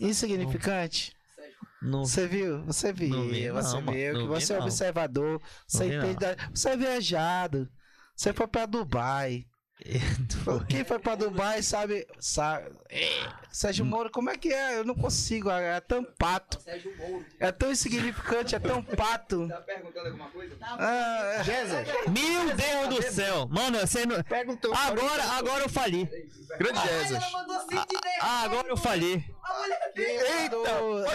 insignificante. 0.00 1.12
Sérgio. 1.34 1.56
não. 1.80 2.04
Você 2.04 2.26
viu? 2.26 2.62
Você 2.64 2.92
viu? 2.92 3.08
Não 3.08 3.28
vi, 3.28 3.50
você 3.50 3.80
não, 3.80 3.92
viu 3.92 4.12
que 4.12 4.18
Não 4.18 4.20
vi, 4.34 4.40
você 4.40 4.52
é 4.54 4.58
observador. 4.58 5.40
Você 5.66 5.88
vi, 5.88 5.96
entende. 5.96 6.16
da- 6.16 6.36
Você 6.54 6.68
é 6.70 6.76
viajado. 6.76 7.68
Você 8.14 8.32
foi 8.32 8.46
pra 8.46 8.66
Dubai. 8.66 9.44
Quem 10.68 10.84
foi 10.84 10.98
pra 10.98 11.14
Dubai 11.14 11.62
sabe. 11.62 12.06
sabe 12.18 12.70
é, 12.88 13.26
Sérgio 13.50 13.84
Moro, 13.84 14.10
como 14.10 14.30
é 14.30 14.36
que 14.36 14.52
é? 14.52 14.78
Eu 14.78 14.84
não 14.84 14.94
consigo. 14.94 15.50
É 15.50 15.80
tão 15.80 16.04
pato. 16.04 16.60
Sérgio 16.60 16.96
Moro. 16.96 17.24
É 17.40 17.50
tão 17.50 17.70
insignificante, 17.70 18.54
é 18.54 18.58
tão 18.58 18.82
pato. 18.82 19.48
Tá 19.48 19.56
perguntando 19.56 20.06
alguma 20.06 20.28
coisa? 20.28 20.56
Ah, 20.60 21.42
é. 21.46 22.08
Meu 22.10 22.54
Deus 22.54 22.94
do 22.94 23.12
céu! 23.12 23.48
Mano, 23.48 23.78
você 23.80 24.06
não. 24.06 24.16
Agora, 24.16 25.24
agora 25.38 25.64
eu 25.64 25.68
falhali. 25.68 26.08
Grande 26.58 26.80
Jesus. 26.80 27.12
ela 27.12 27.30
mandou 27.30 27.60
110. 27.60 27.88
Ah, 28.20 28.42
agora 28.42 28.68
eu 28.68 28.76
falhei. 28.76 29.24
A 29.44 29.54
mulher 29.58 29.92
Eita! 29.96 30.56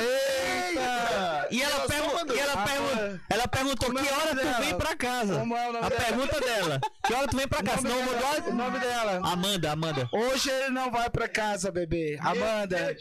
Eita! 0.01 1.47
E 1.49 1.61
ela, 1.61 1.79
pergu- 1.87 2.33
e 2.33 2.39
ela, 2.39 2.57
pergu- 2.65 3.19
ela 3.29 3.47
perguntou 3.47 3.89
é 3.89 3.93
que 4.03 4.09
o 4.11 4.15
hora 4.15 4.25
nome 4.33 4.41
tu 4.41 4.45
dela? 4.45 4.59
vem 4.59 4.77
pra 4.77 4.95
casa. 4.95 5.39
Como 5.39 5.55
é 5.57 5.69
o 5.69 5.73
nome 5.73 5.85
A 5.85 5.89
dela? 5.89 6.01
pergunta 6.01 6.39
dela. 6.41 6.79
Que 7.05 7.13
hora 7.13 7.27
tu 7.27 7.37
vem 7.37 7.47
pra 7.47 7.63
casa? 7.63 7.81
Senão 7.81 7.97
eu 7.99 8.03
vou 8.05 8.13
O 8.13 8.17
igual- 8.17 8.53
nome 8.53 8.79
dela. 8.79 9.21
Amanda, 9.23 9.71
Amanda. 9.71 10.09
Hoje 10.11 10.49
ele 10.49 10.69
não 10.69 10.91
vai 10.91 11.09
pra 11.09 11.27
casa, 11.29 11.71
bebê. 11.71 12.17
Amanda. 12.21 12.95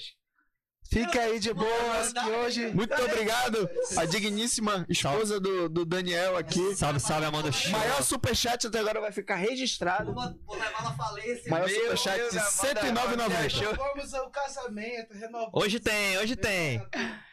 Fica 0.91 1.21
aí 1.21 1.39
de 1.39 1.53
boas 1.53 2.13
que 2.13 2.31
hoje. 2.31 2.67
Muito 2.69 2.95
obrigado, 3.03 3.69
a 3.97 4.05
digníssima 4.05 4.87
esposa 4.89 5.39
do, 5.41 5.69
do 5.69 5.85
Daniel 5.85 6.37
aqui. 6.37 6.75
Salve, 6.77 7.01
salve, 7.01 7.27
Amanda 7.27 7.51
Show. 7.53 7.73
Maior 7.73 8.03
superchat 8.03 8.67
até 8.67 8.79
agora 8.79 9.01
vai 9.01 9.13
ficar 9.13 9.37
registrado. 9.37 10.15
Vou, 10.15 10.57
levar 10.57 10.83
na 10.85 10.93
falência. 10.93 11.51
Maior 11.51 11.67
Meu 11.69 11.75
superchat 11.81 12.17
Deus, 12.19 12.31
de 12.33 12.39
Amanda, 12.39 12.81
Amanda 12.81 13.25
R$ 13.25 13.49
79,90. 13.49 13.51
Show. 13.51 13.75
Vamos 13.77 14.15
ao 14.15 14.31
casamento, 14.31 15.13
renovamos. 15.15 15.51
Hoje 15.55 15.81
tem, 15.81 16.19
hoje 16.19 16.37
tem. 16.37 16.83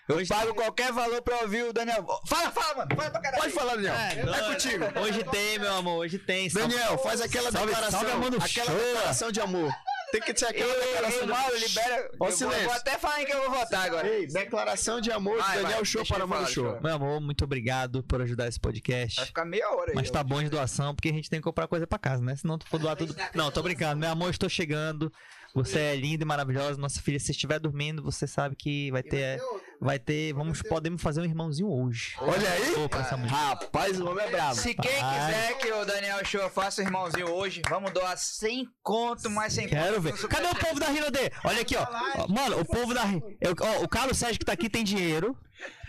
Eu 0.09 0.27
pago 0.27 0.53
qualquer 0.53 0.91
valor 0.91 1.21
pra 1.21 1.37
ouvir 1.41 1.63
o 1.63 1.71
Daniel. 1.71 2.05
Fala, 2.27 2.51
fala, 2.51 2.75
mano. 2.75 2.95
Fala 2.95 3.09
pra 3.09 3.21
caralho. 3.21 3.41
Pode 3.43 3.53
falar, 3.53 3.75
Daniel. 3.75 3.93
É, 3.93 4.19
É, 4.19 4.25
doido. 4.25 4.45
contigo. 4.47 4.85
Hoje 4.99 5.23
tem, 5.31 5.59
meu 5.59 5.73
amor, 5.75 5.99
hoje 5.99 6.19
tem. 6.19 6.49
Salve- 6.49 6.67
Daniel, 6.75 6.97
faz 6.97 7.21
aquela 7.21 7.49
Salve, 7.51 7.67
declaração. 7.67 7.99
salve, 8.01 8.15
Amanda 8.15 8.37
aquela 8.37 8.65
Show. 8.67 8.75
declaração 8.75 9.31
de 9.31 9.39
amor. 9.39 9.71
Tem 10.13 10.21
que 10.21 10.33
ter 10.33 10.45
aquela 10.45 10.71
Ei, 10.73 10.79
declaração 10.81 11.21
ei, 11.21 11.25
Mauro, 11.27 11.55
amor. 11.55 11.59
libera. 11.67 11.95
Ó, 11.95 12.13
Eu 12.13 12.17
vou, 12.19 12.31
silêncio. 12.31 12.63
vou 12.65 12.73
até 12.73 12.97
falar 12.99 13.21
em 13.21 13.25
quem 13.25 13.35
eu 13.35 13.49
vou 13.49 13.59
votar 13.59 13.85
agora. 13.87 14.07
Ei, 14.07 14.27
declaração 14.27 15.01
de 15.01 15.11
amor 15.11 15.37
Vai, 15.39 15.47
de 15.49 15.55
Daniel 15.63 15.77
vai, 15.77 15.85
Show 15.85 16.05
para 16.05 16.27
falar, 16.27 16.45
Show. 16.45 16.79
Meu 16.81 16.93
amor, 16.93 17.19
muito 17.19 17.43
obrigado 17.43 18.03
por 18.03 18.21
ajudar 18.21 18.47
esse 18.47 18.59
podcast. 18.59 19.15
Vai 19.17 19.25
ficar 19.25 19.43
meia 19.45 19.67
hora 19.71 19.89
aí. 19.89 19.95
Mas 19.95 20.11
tá 20.11 20.23
bom 20.23 20.41
de 20.43 20.49
doação, 20.49 20.93
porque 20.93 21.09
a 21.09 21.13
gente 21.13 21.29
tem 21.31 21.39
que 21.39 21.43
comprar 21.43 21.67
coisa 21.67 21.87
pra 21.87 21.97
casa, 21.97 22.23
né? 22.23 22.35
Senão 22.35 22.59
tu 22.59 22.67
for 22.67 22.77
doar 22.77 22.95
tudo. 22.95 23.15
Não, 23.33 23.49
tô 23.49 23.63
brincando. 23.63 23.99
Meu 23.99 24.11
amor, 24.11 24.29
estou 24.29 24.47
chegando. 24.47 25.11
Você 25.55 25.79
é 25.79 25.95
linda 25.95 26.23
e 26.23 26.27
maravilhosa. 26.27 26.79
Nossa 26.79 27.01
filha, 27.01 27.19
se 27.19 27.31
estiver 27.31 27.59
dormindo, 27.59 28.01
você 28.03 28.27
sabe 28.27 28.55
que 28.55 28.91
vai 28.91 29.01
ter. 29.03 29.39
Vai 29.83 29.99
ter. 29.99 30.33
Vamos, 30.33 30.61
podemos 30.61 31.01
fazer 31.01 31.21
um 31.21 31.25
irmãozinho 31.25 31.69
hoje. 31.69 32.15
Olha 32.19 32.49
aí. 32.49 32.75
Opa, 32.83 32.99
essa 32.99 33.17
mulher. 33.17 33.31
Rapaz, 33.31 33.99
o 33.99 34.09
homem 34.09 34.25
é 34.25 34.31
brabo. 34.31 34.55
Se 34.55 34.73
quem 34.73 34.97
Rapaz. 34.99 35.25
quiser 35.35 35.57
que 35.57 35.71
o 35.73 35.85
Daniel 35.85 36.23
Show 36.25 36.49
faça 36.49 36.81
o 36.81 36.85
irmãozinho 36.85 37.29
hoje, 37.29 37.61
vamos 37.69 37.91
doar 37.91 38.17
100 38.17 38.67
conto, 38.81 39.29
mais 39.29 39.53
100 39.53 39.67
Quero 39.67 39.95
conto 39.95 40.01
ver. 40.01 40.27
Cadê 40.27 40.47
o 40.47 40.55
povo 40.55 40.79
da 40.79 40.87
Rino 40.87 41.11
D? 41.11 41.19
Olha 41.43 41.61
aqui, 41.61 41.75
ó. 41.75 42.27
Mano, 42.27 42.59
o 42.61 42.65
povo 42.65 42.93
da 42.93 43.03
eu- 43.41 43.53
ó, 43.59 43.83
O 43.83 43.87
Carlos 43.89 44.17
Sérgio 44.17 44.39
que 44.39 44.45
tá 44.45 44.53
aqui 44.53 44.69
tem 44.69 44.83
dinheiro. 44.83 45.37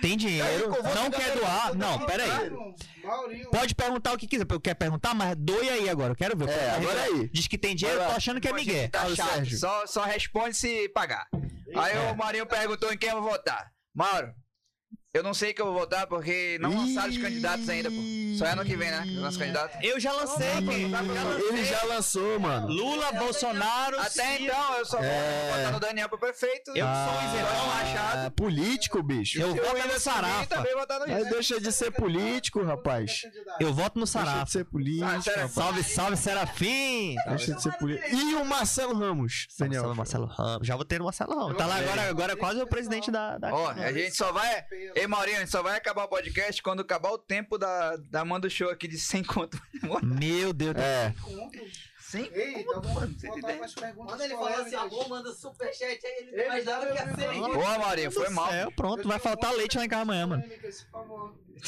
Tem 0.00 0.16
dinheiro. 0.16 0.70
Não 0.94 1.10
quer 1.10 1.36
doar. 1.36 1.74
Não, 1.74 1.98
pera 2.06 2.22
aí. 2.24 2.50
Maurinho. 3.02 3.50
Pode 3.50 3.74
perguntar 3.74 4.12
o 4.12 4.18
que 4.18 4.26
quiser. 4.26 4.46
Eu 4.48 4.60
quero 4.60 4.76
perguntar, 4.76 5.14
mas 5.14 5.34
doe 5.36 5.68
aí 5.68 5.88
agora. 5.88 6.12
Eu 6.12 6.16
quero 6.16 6.36
ver. 6.36 6.48
É, 6.48 6.70
agora 6.70 7.02
aí. 7.02 7.28
Diz 7.32 7.46
que 7.48 7.56
tem 7.58 7.74
dinheiro, 7.74 8.00
eu 8.00 8.06
tô 8.08 8.12
achando 8.12 8.40
que 8.40 8.48
é 8.48 8.52
Miguel. 8.52 8.88
Tá. 8.90 9.04
Só, 9.58 9.86
só 9.86 10.02
responde 10.04 10.56
se 10.56 10.88
pagar. 10.90 11.26
Aí 11.76 11.96
É. 11.96 12.12
o 12.12 12.16
Marinho 12.16 12.46
perguntou 12.46 12.92
em 12.92 12.96
quem 12.98 13.08
eu 13.10 13.20
vou 13.20 13.30
votar. 13.30 13.72
Mauro, 13.94 14.34
eu 15.14 15.22
não 15.22 15.32
sei 15.32 15.54
que 15.54 15.62
eu 15.62 15.66
vou 15.66 15.74
votar 15.74 16.06
porque 16.06 16.58
não 16.60 16.76
lançaram 16.76 17.08
os 17.10 17.18
candidatos 17.18 17.68
ainda, 17.68 17.90
pô. 17.90 17.96
Só 18.36 18.46
é 18.46 18.50
ano 18.50 18.64
que 18.64 18.76
vem, 18.76 18.90
né? 18.90 19.02
Os 19.06 19.22
nossos 19.22 19.38
candidatos. 19.38 19.76
Eu 19.80 20.00
já 20.00 20.10
lancei. 20.12 20.50
quem- 20.68 20.92
Ele 21.48 21.64
já 21.64 21.84
lançou, 21.84 22.40
mano. 22.40 22.66
Lula, 22.66 23.12
Bolsonaro. 23.12 23.96
Até 24.00 24.38
Ciro. 24.38 24.44
então, 24.52 24.74
eu 24.78 24.84
só 24.84 24.96
vou 24.96 25.06
É. 25.06 25.54
votar 25.56 25.72
no 25.72 25.78
Daniel 25.78 26.08
pro 26.08 26.18
prefeito. 26.18 26.72
Eu 26.74 26.84
Ah, 26.84 27.08
sou 27.08 27.28
isentão 27.28 28.24
é 28.26 28.30
político, 28.30 29.02
bicho. 29.04 29.40
Eu 29.40 29.54
Eu 29.54 29.64
voto 29.64 29.86
no 29.94 30.00
Sarafa. 30.00 30.46
também 30.46 30.74
votar 30.74 30.98
no 30.98 31.04
Aí 31.14 31.24
deixa 31.30 31.60
de 31.60 31.70
ser 31.70 31.92
político, 31.92 32.62
rapaz. 32.64 33.22
Eu 33.60 33.72
voto 33.72 33.98
no 34.00 34.04
Deixa 34.04 34.18
de 34.20 34.26
Sarafa. 34.26 34.50
ser 34.50 34.64
político. 34.64 35.04
Ah, 35.04 35.12
rapaz. 35.36 35.50
Salve, 35.52 35.84
salve, 35.84 36.16
Serafim. 36.16 37.14
Deixa 37.28 37.54
de 37.54 37.62
ser 37.62 37.72
político. 37.78 38.08
E 38.16 38.34
o 38.34 38.44
Marcelo 38.44 38.94
Ramos, 38.98 39.46
Daniel. 39.58 39.94
Marcelo, 39.94 39.96
Marcelo 39.96 40.26
Ramos. 40.26 40.66
Já 40.66 40.74
vou 40.76 40.84
ter 40.84 41.00
o 41.00 41.04
Marcelo 41.04 41.38
Ramos. 41.38 41.56
Tá 41.56 41.66
lá 41.66 41.76
agora, 41.76 42.02
agora 42.08 42.32
é 42.32 42.36
quase 42.36 42.60
o 42.60 42.66
presidente 42.66 43.10
da... 43.10 43.38
Ó, 43.52 43.68
a 43.70 43.92
gente 43.92 44.16
só 44.16 44.32
vai. 44.32 44.64
Ei, 45.04 45.08
Maurinho, 45.08 45.36
a 45.36 45.40
gente 45.40 45.50
só 45.50 45.62
vai 45.62 45.76
acabar 45.76 46.04
o 46.04 46.08
podcast 46.08 46.62
quando 46.62 46.80
acabar 46.80 47.10
o 47.10 47.18
tempo 47.18 47.58
da, 47.58 47.94
da 47.96 48.24
Manda 48.24 48.48
Show 48.48 48.70
aqui 48.70 48.88
de 48.88 48.98
100 48.98 49.24
conto. 49.24 49.60
Meu 50.02 50.50
Deus. 50.50 50.74
É. 50.76 51.14
100? 52.00 52.30
Ei, 52.32 52.60
então 52.60 52.80
vamos 52.80 53.12
voltar 53.22 53.54
para 53.54 53.64
as 53.66 53.74
perguntas. 53.74 54.06
Quando 54.06 54.20
ele 54.22 54.34
falou 54.34 54.48
assim, 54.48 54.74
amor, 54.76 55.08
manda 55.10 55.30
superchat 55.34 56.06
aí, 56.06 56.28
ele 56.32 56.64
não 56.64 56.80
que 56.80 56.94
ia 56.94 57.14
ser. 57.16 57.34
Boa, 57.52 57.78
Maurinho, 57.78 58.10
foi 58.10 58.30
mal. 58.30 58.50
É, 58.50 58.70
pronto, 58.70 59.06
vai 59.06 59.18
faltar 59.18 59.52
leite 59.52 59.76
lá 59.76 59.84
em 59.84 59.88
casa 59.90 60.02
amanhã, 60.04 60.26
mano. 60.26 60.42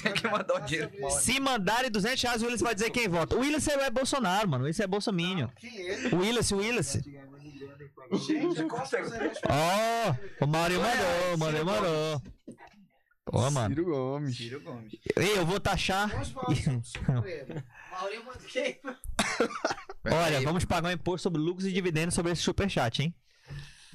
Tem 0.02 0.12
que 0.15 0.26
mandar 0.26 0.54
um 0.54 0.65
dinheiro. 0.65 1.10
Se 1.10 1.38
mandarem 1.38 1.90
200 1.90 2.22
reais, 2.22 2.42
o 2.42 2.47
Willis 2.47 2.62
vai 2.62 2.74
dizer 2.74 2.88
quem 2.88 3.06
vota. 3.06 3.36
O 3.36 3.40
Willis 3.40 3.69
é 3.69 3.90
Bolsonaro, 3.90 4.49
mano. 4.49 4.67
Esse 4.67 4.83
é. 4.83 4.86
Quem 4.86 5.88
é? 5.90 6.08
O 6.08 6.20
Willis, 6.20 6.51
o 6.52 6.56
Willis. 6.56 7.01
Gente, 8.12 8.62
Ó, 9.51 10.44
o 10.44 10.47
Maurinho 10.47 10.81
mandou, 10.81 11.35
o 11.35 11.38
Maurinho 11.38 11.67
mandou. 11.67 12.22
Ó, 13.33 13.51
mano. 13.51 13.75
Ciro 13.75 13.85
Gomes. 13.85 14.37
Ciro 14.37 14.60
Gomes. 14.60 14.92
Ei, 15.17 15.37
eu 15.39 15.44
vou 15.44 15.59
taxar. 15.59 16.10
Olha, 20.05 20.41
vamos 20.42 20.65
pagar 20.65 20.89
um 20.91 20.92
imposto 20.92 21.23
sobre 21.25 21.41
lucros 21.41 21.67
e 21.67 21.73
dividendos 21.73 22.15
sobre 22.15 22.33
esse 22.33 22.42
superchat, 22.42 23.03
hein? 23.03 23.15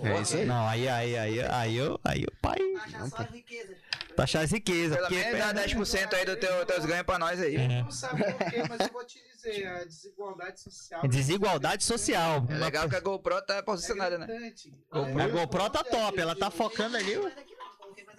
É 0.04 0.22
isso 0.22 0.36
aí. 0.36 0.46
Não, 0.46 0.68
aí, 0.68 0.88
aí, 0.88 1.18
aí, 1.18 1.42
aí, 1.44 1.78
eu, 1.78 2.00
aí 2.04 2.24
o 2.24 2.32
pai 2.42 2.58
Acha 2.84 3.08
só 3.08 3.18
as 3.18 3.30
riquezas. 3.30 3.78
taxar 4.16 4.44
as 4.44 4.52
riquezas. 4.52 4.98
Pelo 4.98 5.12
menos 5.12 5.40
dá 5.40 5.54
10% 5.54 6.14
aí 6.14 6.26
dos 6.26 6.36
teu, 6.38 6.66
teus 6.66 6.86
ganhos 6.86 7.06
pra 7.06 7.20
nós 7.20 7.40
aí. 7.40 7.56
É. 7.56 7.84
Não 7.84 7.92
sabe 7.92 8.24
por 8.24 8.50
quê, 8.50 8.64
mas 8.68 8.80
eu 8.82 8.92
vou 8.92 9.06
te 9.06 9.22
dizer, 9.32 9.68
a 9.68 9.84
desigualdade 9.84 10.60
social. 10.60 11.08
Desigualdade 11.08 11.84
social. 11.84 12.48
É 12.50 12.56
legal 12.56 12.90
que 12.90 12.96
a 12.96 13.00
GoPro 13.00 13.42
tá 13.44 13.58
é 13.58 13.62
posicionada, 13.62 14.18
né? 14.18 14.26
gritante. 14.26 14.74
A 14.92 15.28
GoPro 15.28 15.70
tá 15.70 15.84
top, 15.84 16.20
ela 16.20 16.36
tá 16.36 16.50
focando 16.50 16.98
ali. 16.98 17.14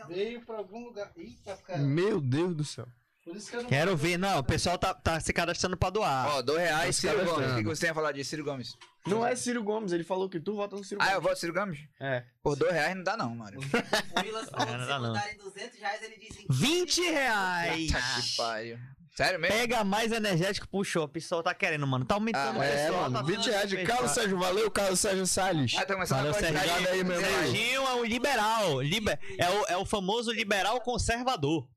Veio 0.08 0.40
pra 0.44 0.56
algum 0.58 0.85
lugar. 0.85 1.10
Eita, 1.17 1.56
cara. 1.67 1.78
Meu 1.81 2.20
Deus 2.20 2.54
do 2.56 2.65
céu. 2.65 2.86
Por 3.24 3.36
isso 3.36 3.49
que 3.51 3.56
eu 3.56 3.62
não 3.62 3.68
Quero 3.68 3.97
ver, 3.97 4.18
não, 4.18 4.40
o 4.40 4.42
pessoal 4.44 4.76
tá, 4.76 4.92
tá 4.92 5.20
se 5.20 5.33
cadastrando 5.33 5.76
pra 5.76 5.90
doar. 5.90 6.26
Ó, 6.26 6.42
dois 6.42 6.60
reais, 6.60 6.97
Os 6.97 7.01
Ciro 7.01 7.24
Gomes. 7.24 7.52
O 7.52 7.56
que 7.58 7.62
você 7.62 7.86
ia 7.86 7.94
falar 7.94 8.10
de 8.10 8.24
Ciro 8.24 8.42
Gomes? 8.42 8.76
Não 9.06 9.24
é 9.24 9.36
Ciro 9.36 9.62
Gomes, 9.62 9.92
ele 9.92 10.02
falou 10.02 10.28
que 10.28 10.40
tu 10.40 10.56
vota 10.56 10.74
no 10.74 10.83
Ciro 10.83 11.01
Ah, 11.01 11.04
Gomes. 11.04 11.15
eu 11.17 11.22
voto 11.22 11.38
Ciro 11.38 11.52
Gomes? 11.54 11.78
É. 12.01 12.24
Por 12.42 12.56
dois 12.56 12.72
reais 12.72 12.97
não 12.97 13.04
dá 13.04 13.17
não, 13.17 13.33
mano. 13.36 13.60
O 13.60 14.20
Willis 14.20 14.51
falou 14.51 14.67
Não, 14.67 14.67
que 14.67 14.72
não 14.72 14.81
se 14.83 14.88
dá 14.88 14.99
não. 14.99 15.01
mandarem 15.12 15.36
200 15.38 15.78
reais, 15.78 16.02
ele 16.02 16.17
disse... 16.18 16.47
20 16.51 17.01
reais! 17.12 17.92
Tá 17.92 18.01
que 18.20 18.36
pariu. 18.36 18.78
Sério 19.15 19.39
mesmo? 19.39 19.55
Pega 19.57 19.85
mais 19.85 20.11
energético 20.11 20.67
pro 20.69 20.83
show. 20.83 21.05
O 21.05 21.09
pessoal 21.09 21.43
tá 21.43 21.55
querendo, 21.55 21.87
mano. 21.87 22.05
Tá 22.05 22.15
aumentando 22.15 22.57
Ah, 22.57 22.61
o 22.61 22.62
É, 22.62 22.87
pessoal. 22.87 23.03
mano. 23.11 23.15
tá 23.17 23.23
20 23.23 23.47
reais 23.51 23.69
de 23.71 23.85
Carlos 23.85 24.11
Sérgio. 24.12 24.39
Valeu, 24.39 24.71
Carlos 24.71 25.01
Sérgio 25.01 25.27
Salles. 25.27 25.75
Ah, 25.77 25.85
tá 25.85 25.95
começando 25.95 26.19
Valeu, 26.19 26.31
a 26.31 26.35
Serginho. 26.35 26.89
aí, 26.89 27.05
meu 27.05 27.21
irmão. 27.21 27.31
Serginho 27.43 27.83
é 27.83 27.95
um 27.95 28.05
liberal. 28.05 28.81
Liber... 28.81 29.19
É, 29.39 29.51
o, 29.51 29.65
é 29.67 29.77
o 29.77 29.85
famoso 29.85 30.33
liberal 30.33 30.81
conservador. 30.81 31.69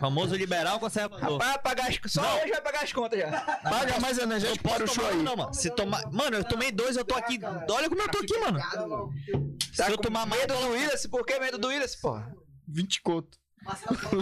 Famoso 0.00 0.34
liberal 0.34 0.80
conservador. 0.80 1.20
Rapaz, 1.38 1.50
vai 1.52 1.58
pagar 1.60 1.88
as... 1.88 2.00
só 2.12 2.20
Não. 2.22 2.40
hoje 2.42 2.50
vai 2.50 2.60
pagar 2.60 2.82
as 2.82 2.92
contas 2.92 3.20
já. 3.20 3.30
Paga 3.62 4.00
mais 4.00 4.18
energético 4.18 4.68
para 4.68 4.82
o 4.82 4.88
show 4.88 5.04
tomar, 5.04 5.16
aí. 5.16 5.22
não, 5.22 5.36
mano. 5.36 5.54
Se 5.54 5.70
tomar. 5.70 6.02
Mano, 6.12 6.36
eu 6.38 6.44
tomei 6.44 6.72
dois, 6.72 6.96
eu 6.96 7.04
tô 7.04 7.14
aqui. 7.14 7.38
Olha 7.70 7.88
como 7.88 8.02
eu 8.02 8.08
tô 8.08 8.18
aqui, 8.18 8.36
mano. 8.38 8.58
Tá 9.76 9.84
Se 9.86 9.92
eu 9.92 9.96
tomar 9.98 10.26
mais. 10.26 10.40
medo 10.42 10.54
do 10.58 10.70
Willis? 10.70 11.06
Por 11.06 11.24
que 11.24 11.38
medo 11.38 11.58
do 11.58 11.68
Willis, 11.68 11.94
porra? 11.94 12.34
20 12.66 13.02
conto. 13.02 13.38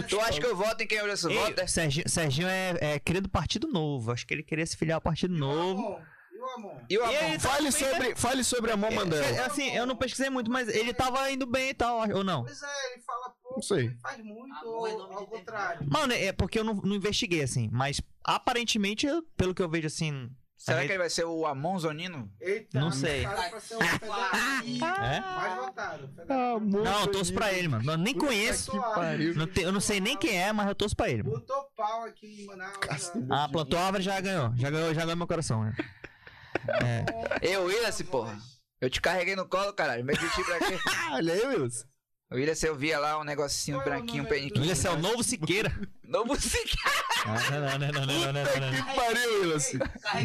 Tu 0.09 0.19
acha 0.19 0.39
que 0.39 0.45
eu 0.45 0.55
voto 0.55 0.81
em 0.81 0.87
quem 0.87 0.99
o 0.99 1.03
Willis 1.03 1.23
Ei, 1.23 1.33
vota? 1.35 1.67
Serginho, 1.67 2.07
Serginho 2.09 2.47
é, 2.47 2.77
é 2.79 2.99
cria 2.99 3.21
do 3.21 3.29
Partido 3.29 3.67
Novo. 3.67 4.11
Acho 4.11 4.25
que 4.27 4.33
ele 4.33 4.43
queria 4.43 4.65
se 4.65 4.75
filiar 4.77 4.95
ao 4.97 5.01
Partido 5.01 5.33
Novo. 5.35 5.99
E 6.31 6.39
o 6.41 6.45
amor? 6.55 6.81
E 6.89 6.97
o 6.97 7.01
E 7.01 7.03
Amon? 7.03 7.31
aí, 7.31 7.33
tá 7.39 7.49
Fale 7.49 7.71
bem, 7.71 7.81
né? 7.81 7.91
sobre, 7.91 8.15
fale 8.15 8.43
sobre 8.43 8.71
a 8.71 8.77
mão 8.77 8.89
É, 8.89 8.95
Mandela. 8.95 9.45
assim, 9.45 9.69
eu 9.75 9.85
não 9.85 9.95
pesquisei 9.95 10.29
muito, 10.29 10.49
mas 10.49 10.67
ele 10.69 10.93
tava 10.93 11.29
indo 11.31 11.45
bem 11.45 11.69
e 11.69 11.73
tal, 11.73 11.99
ou 12.11 12.23
não? 12.23 12.43
Pois 12.43 12.61
é, 12.63 12.93
ele 12.93 13.01
fala 13.01 13.29
pouco, 13.41 13.55
Não 13.57 13.61
sei. 13.61 13.85
ele 13.87 13.97
faz 14.01 14.17
muito, 14.23 14.55
Amor 14.55 14.89
é 14.89 14.93
ou 14.93 15.01
ao 15.17 15.27
contrário. 15.27 15.85
Mano, 15.89 16.13
é 16.13 16.31
porque 16.31 16.59
eu 16.59 16.63
não, 16.63 16.75
não 16.75 16.95
investiguei, 16.95 17.41
assim. 17.43 17.69
Mas 17.71 17.99
aparentemente, 18.23 19.05
eu- 19.05 19.21
pelo 19.35 19.53
que 19.53 19.61
eu 19.61 19.69
vejo, 19.69 19.87
assim. 19.87 20.29
Será 20.59 20.81
que 20.85 20.91
ele 20.91 20.97
vai 20.97 21.09
ser 21.09 21.23
o 21.23 21.45
Amon 21.47 21.79
Zonino? 21.79 22.29
Eita, 22.39 22.79
Não 22.79 22.91
sei. 22.91 23.23
cara 23.23 23.49
pra 23.49 23.59
ser 23.61 23.75
o 23.75 23.79
federal 23.81 25.03
É? 25.05 25.19
mais 25.21 25.55
votado. 25.55 26.07
federal. 26.09 26.59
Não, 26.59 27.01
eu 27.01 27.07
torço 27.07 27.33
pra 27.33 27.53
ele, 27.53 27.69
mano. 27.69 27.89
Eu 27.91 27.97
nem 27.97 28.13
conheço. 28.13 28.71
Plantou 28.71 29.35
Não 29.35 29.47
te- 29.47 29.61
eu 29.61 29.71
não 29.71 29.79
sei 29.79 30.01
nem 30.01 30.17
quem 30.17 30.37
é, 30.37 30.51
mas 30.51 30.67
eu 30.67 30.75
torço 30.75 30.95
pra 30.97 31.09
ele. 31.09 31.23
mano. 31.23 31.37
Botou 31.39 31.63
pau 31.77 32.03
aqui 32.03 32.43
em 32.43 32.45
Manaus. 32.45 32.77
né? 33.15 33.27
Ah, 33.31 33.47
plantou 33.49 33.79
a 33.79 33.83
árvore 33.85 34.03
já 34.03 34.19
ganhou. 34.19 34.51
Já 34.57 34.69
ganhou, 34.69 34.93
já 34.93 35.01
ganhou 35.01 35.15
meu 35.17 35.27
coração, 35.27 35.63
né? 35.63 35.73
Eu, 37.41 37.63
Willis, 37.65 38.01
porra. 38.03 38.37
Eu 38.81 38.89
te 38.89 39.01
carreguei 39.01 39.35
no 39.35 39.47
colo, 39.47 39.73
caralho. 39.73 40.03
Medo 40.05 40.19
de 40.19 40.29
ti 40.29 40.43
pra 40.43 40.57
quê? 40.59 40.77
Olha 41.13 41.33
aí, 41.33 41.45
Wilson. 41.47 41.85
O 42.31 42.35
Willis, 42.35 42.61
eu 42.63 42.75
via 42.75 42.99
lá 42.99 43.17
um 43.19 43.23
negocinho 43.23 43.77
Qual 43.77 43.87
é 43.87 43.89
branquinho, 43.97 44.23
um 44.23 44.27
peniquinho. 44.27 44.63
Ele 44.65 44.87
é 44.87 44.91
o 44.91 44.97
novo 44.99 45.23
Siqueira. 45.23 45.71
Novo 46.09 46.35
Siqueira. 46.41 46.99
Não, 47.25 47.33
não, 47.33 47.79
não, 47.79 47.91
não, 47.91 48.05
não, 48.05 48.33
não, 48.33 48.71
não, 48.71 48.85
Que 48.85 48.95
pariu, 48.95 49.41
Wilson. 49.43 49.77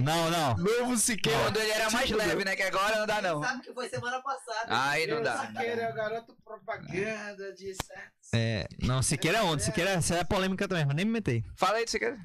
não. 0.03 0.31
Não, 0.31 0.57
Novo 0.57 0.97
Siqueira. 0.97 1.39
Quando 1.41 1.57
ele 1.59 1.71
era 1.73 1.91
mais 1.91 2.11
leve, 2.11 2.45
né? 2.45 2.57
Que 2.57 2.63
agora 2.63 2.99
não 3.01 3.07
dá, 3.07 3.21
não. 3.21 3.43
sabe 3.43 3.63
que 3.63 3.73
foi 3.75 3.89
semana 3.91 4.23
passada. 4.23 4.67
Aí 4.69 5.07
não 5.07 5.23
dá. 5.23 5.47
Siqueira 5.47 5.83
é 5.83 5.91
o 5.91 5.95
garoto 5.95 6.35
propaganda 6.43 7.53
de. 7.53 7.75
É, 8.33 8.67
não, 8.83 9.03
Siqueira 9.03 9.39
é 9.39 9.43
onde? 9.43 9.63
Siqueira 9.63 9.91
é 9.91 10.25
polêmica 10.25 10.67
também, 10.67 10.87
mas 10.87 10.97
nem 10.97 11.05
me 11.05 11.13
metei. 11.13 11.45
Fala 11.55 11.77
aí 11.77 11.85
do 11.85 11.91
Siqueira. 11.91 12.19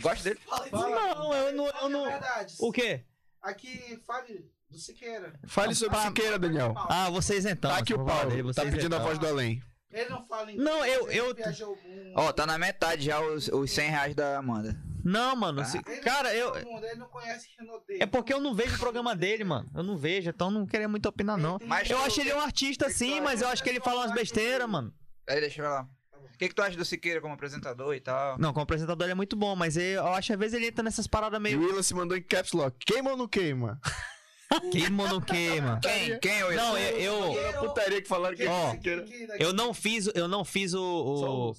Gosto 0.00 0.24
dele. 0.24 0.40
Não, 0.72 1.34
eu 1.34 1.54
não, 1.54 1.66
eu 1.66 1.86
É 1.86 1.88
não. 1.88 2.04
verdade. 2.04 2.54
O 2.58 2.72
quê? 2.72 3.04
Aqui, 3.40 4.02
fale 4.04 4.50
do 4.68 4.78
Siqueira. 4.78 5.32
Fale 5.46 5.74
sobre 5.74 5.98
Siqueira, 6.00 6.36
Daniel. 6.38 6.74
Ah, 6.88 7.08
vocês 7.10 7.46
então. 7.46 7.70
Tá 7.70 7.78
aqui 7.78 7.94
o 7.94 8.04
Paulo. 8.04 8.52
Tá 8.52 8.62
pedindo 8.62 8.94
a 8.94 8.98
então. 8.98 9.02
voz 9.06 9.18
do 9.18 9.28
além. 9.28 9.62
Ele 9.94 10.10
não 10.10 10.26
fala 10.26 10.50
em 10.52 10.56
Não, 10.56 10.84
eu- 10.84 11.08
ele 11.08 11.20
eu- 11.20 11.34
viajou 11.34 11.72
o 11.74 11.88
mundo. 11.88 12.12
Ó, 12.16 12.32
tá 12.32 12.44
na 12.46 12.58
metade 12.58 13.04
já 13.04 13.20
os, 13.20 13.48
os 13.48 13.70
100 13.70 13.90
reais 13.90 14.14
da 14.14 14.38
Amanda. 14.38 14.76
Não, 15.04 15.36
mano. 15.36 15.60
Ah. 15.60 15.64
se- 15.64 15.78
Ele 15.86 16.00
cara, 16.00 16.30
não 16.30 16.34
eu. 16.34 16.64
mundo, 16.64 16.84
ele 16.86 16.96
não 16.98 17.06
conhece 17.08 17.48
Renaudet. 17.58 18.02
É 18.02 18.06
porque 18.06 18.32
eu 18.32 18.40
não 18.40 18.54
vejo 18.54 18.74
o 18.76 18.78
programa 18.78 19.14
dele, 19.14 19.44
mano. 19.44 19.70
Eu 19.74 19.82
não 19.82 19.96
vejo, 19.96 20.30
então 20.30 20.50
não 20.50 20.66
queria 20.66 20.88
muito 20.88 21.06
opinar, 21.08 21.36
não. 21.36 21.58
Mas 21.64 21.88
Eu 21.90 21.98
acho 22.02 22.20
ele 22.20 22.32
um 22.32 22.40
artista, 22.40 22.88
sim, 22.90 23.20
mas 23.20 23.40
eu 23.42 23.48
acho 23.48 23.62
que 23.62 23.68
ele 23.68 23.80
fala 23.80 24.00
umas 24.00 24.12
besteiras, 24.12 24.68
mano. 24.68 24.92
Aí, 25.28 25.40
deixa 25.40 25.60
eu 25.60 25.66
falar. 25.66 25.86
O 26.34 26.36
que, 26.38 26.48
que 26.48 26.54
tu 26.54 26.62
acha 26.62 26.76
do 26.76 26.84
Siqueira 26.84 27.20
como 27.20 27.32
apresentador 27.34 27.94
e 27.94 28.00
tal? 28.00 28.36
Não, 28.38 28.52
como 28.52 28.64
apresentador 28.64 29.04
ele 29.04 29.12
é 29.12 29.14
muito 29.14 29.36
bom, 29.36 29.54
mas 29.54 29.76
eu 29.76 30.04
acho 30.08 30.26
que 30.28 30.32
às 30.32 30.38
vezes 30.38 30.54
ele 30.54 30.66
entra 30.66 30.82
nessas 30.82 31.06
paradas 31.06 31.38
E 31.38 31.42
meio. 31.42 31.60
o 31.60 31.64
Willa 31.64 31.82
se 31.82 31.94
mandou 31.94 32.16
em 32.16 32.22
caps 32.22 32.52
lock. 32.52 32.76
Queima 32.84 33.10
ou 33.12 33.16
não 33.16 33.28
queima? 33.28 33.78
Queima 34.70 35.02
ou 35.04 35.08
não 35.08 35.20
queima? 35.20 35.80
Quem? 35.82 36.18
Quem 36.18 36.38
é 36.38 36.44
o 36.44 36.54
Não, 36.54 36.78
eu, 36.78 37.34
eu, 37.34 37.48
A 37.48 37.52
putaria 37.60 38.00
que 38.00 38.08
falaram 38.08 38.36
que 38.36 38.46
Ó, 38.46 38.70
Siqueira. 38.72 39.04
eu 39.38 39.52
não 39.52 39.74
fiz, 39.74 40.08
eu 40.14 40.28
não 40.28 40.44
fiz 40.44 40.74
o, 40.74 41.54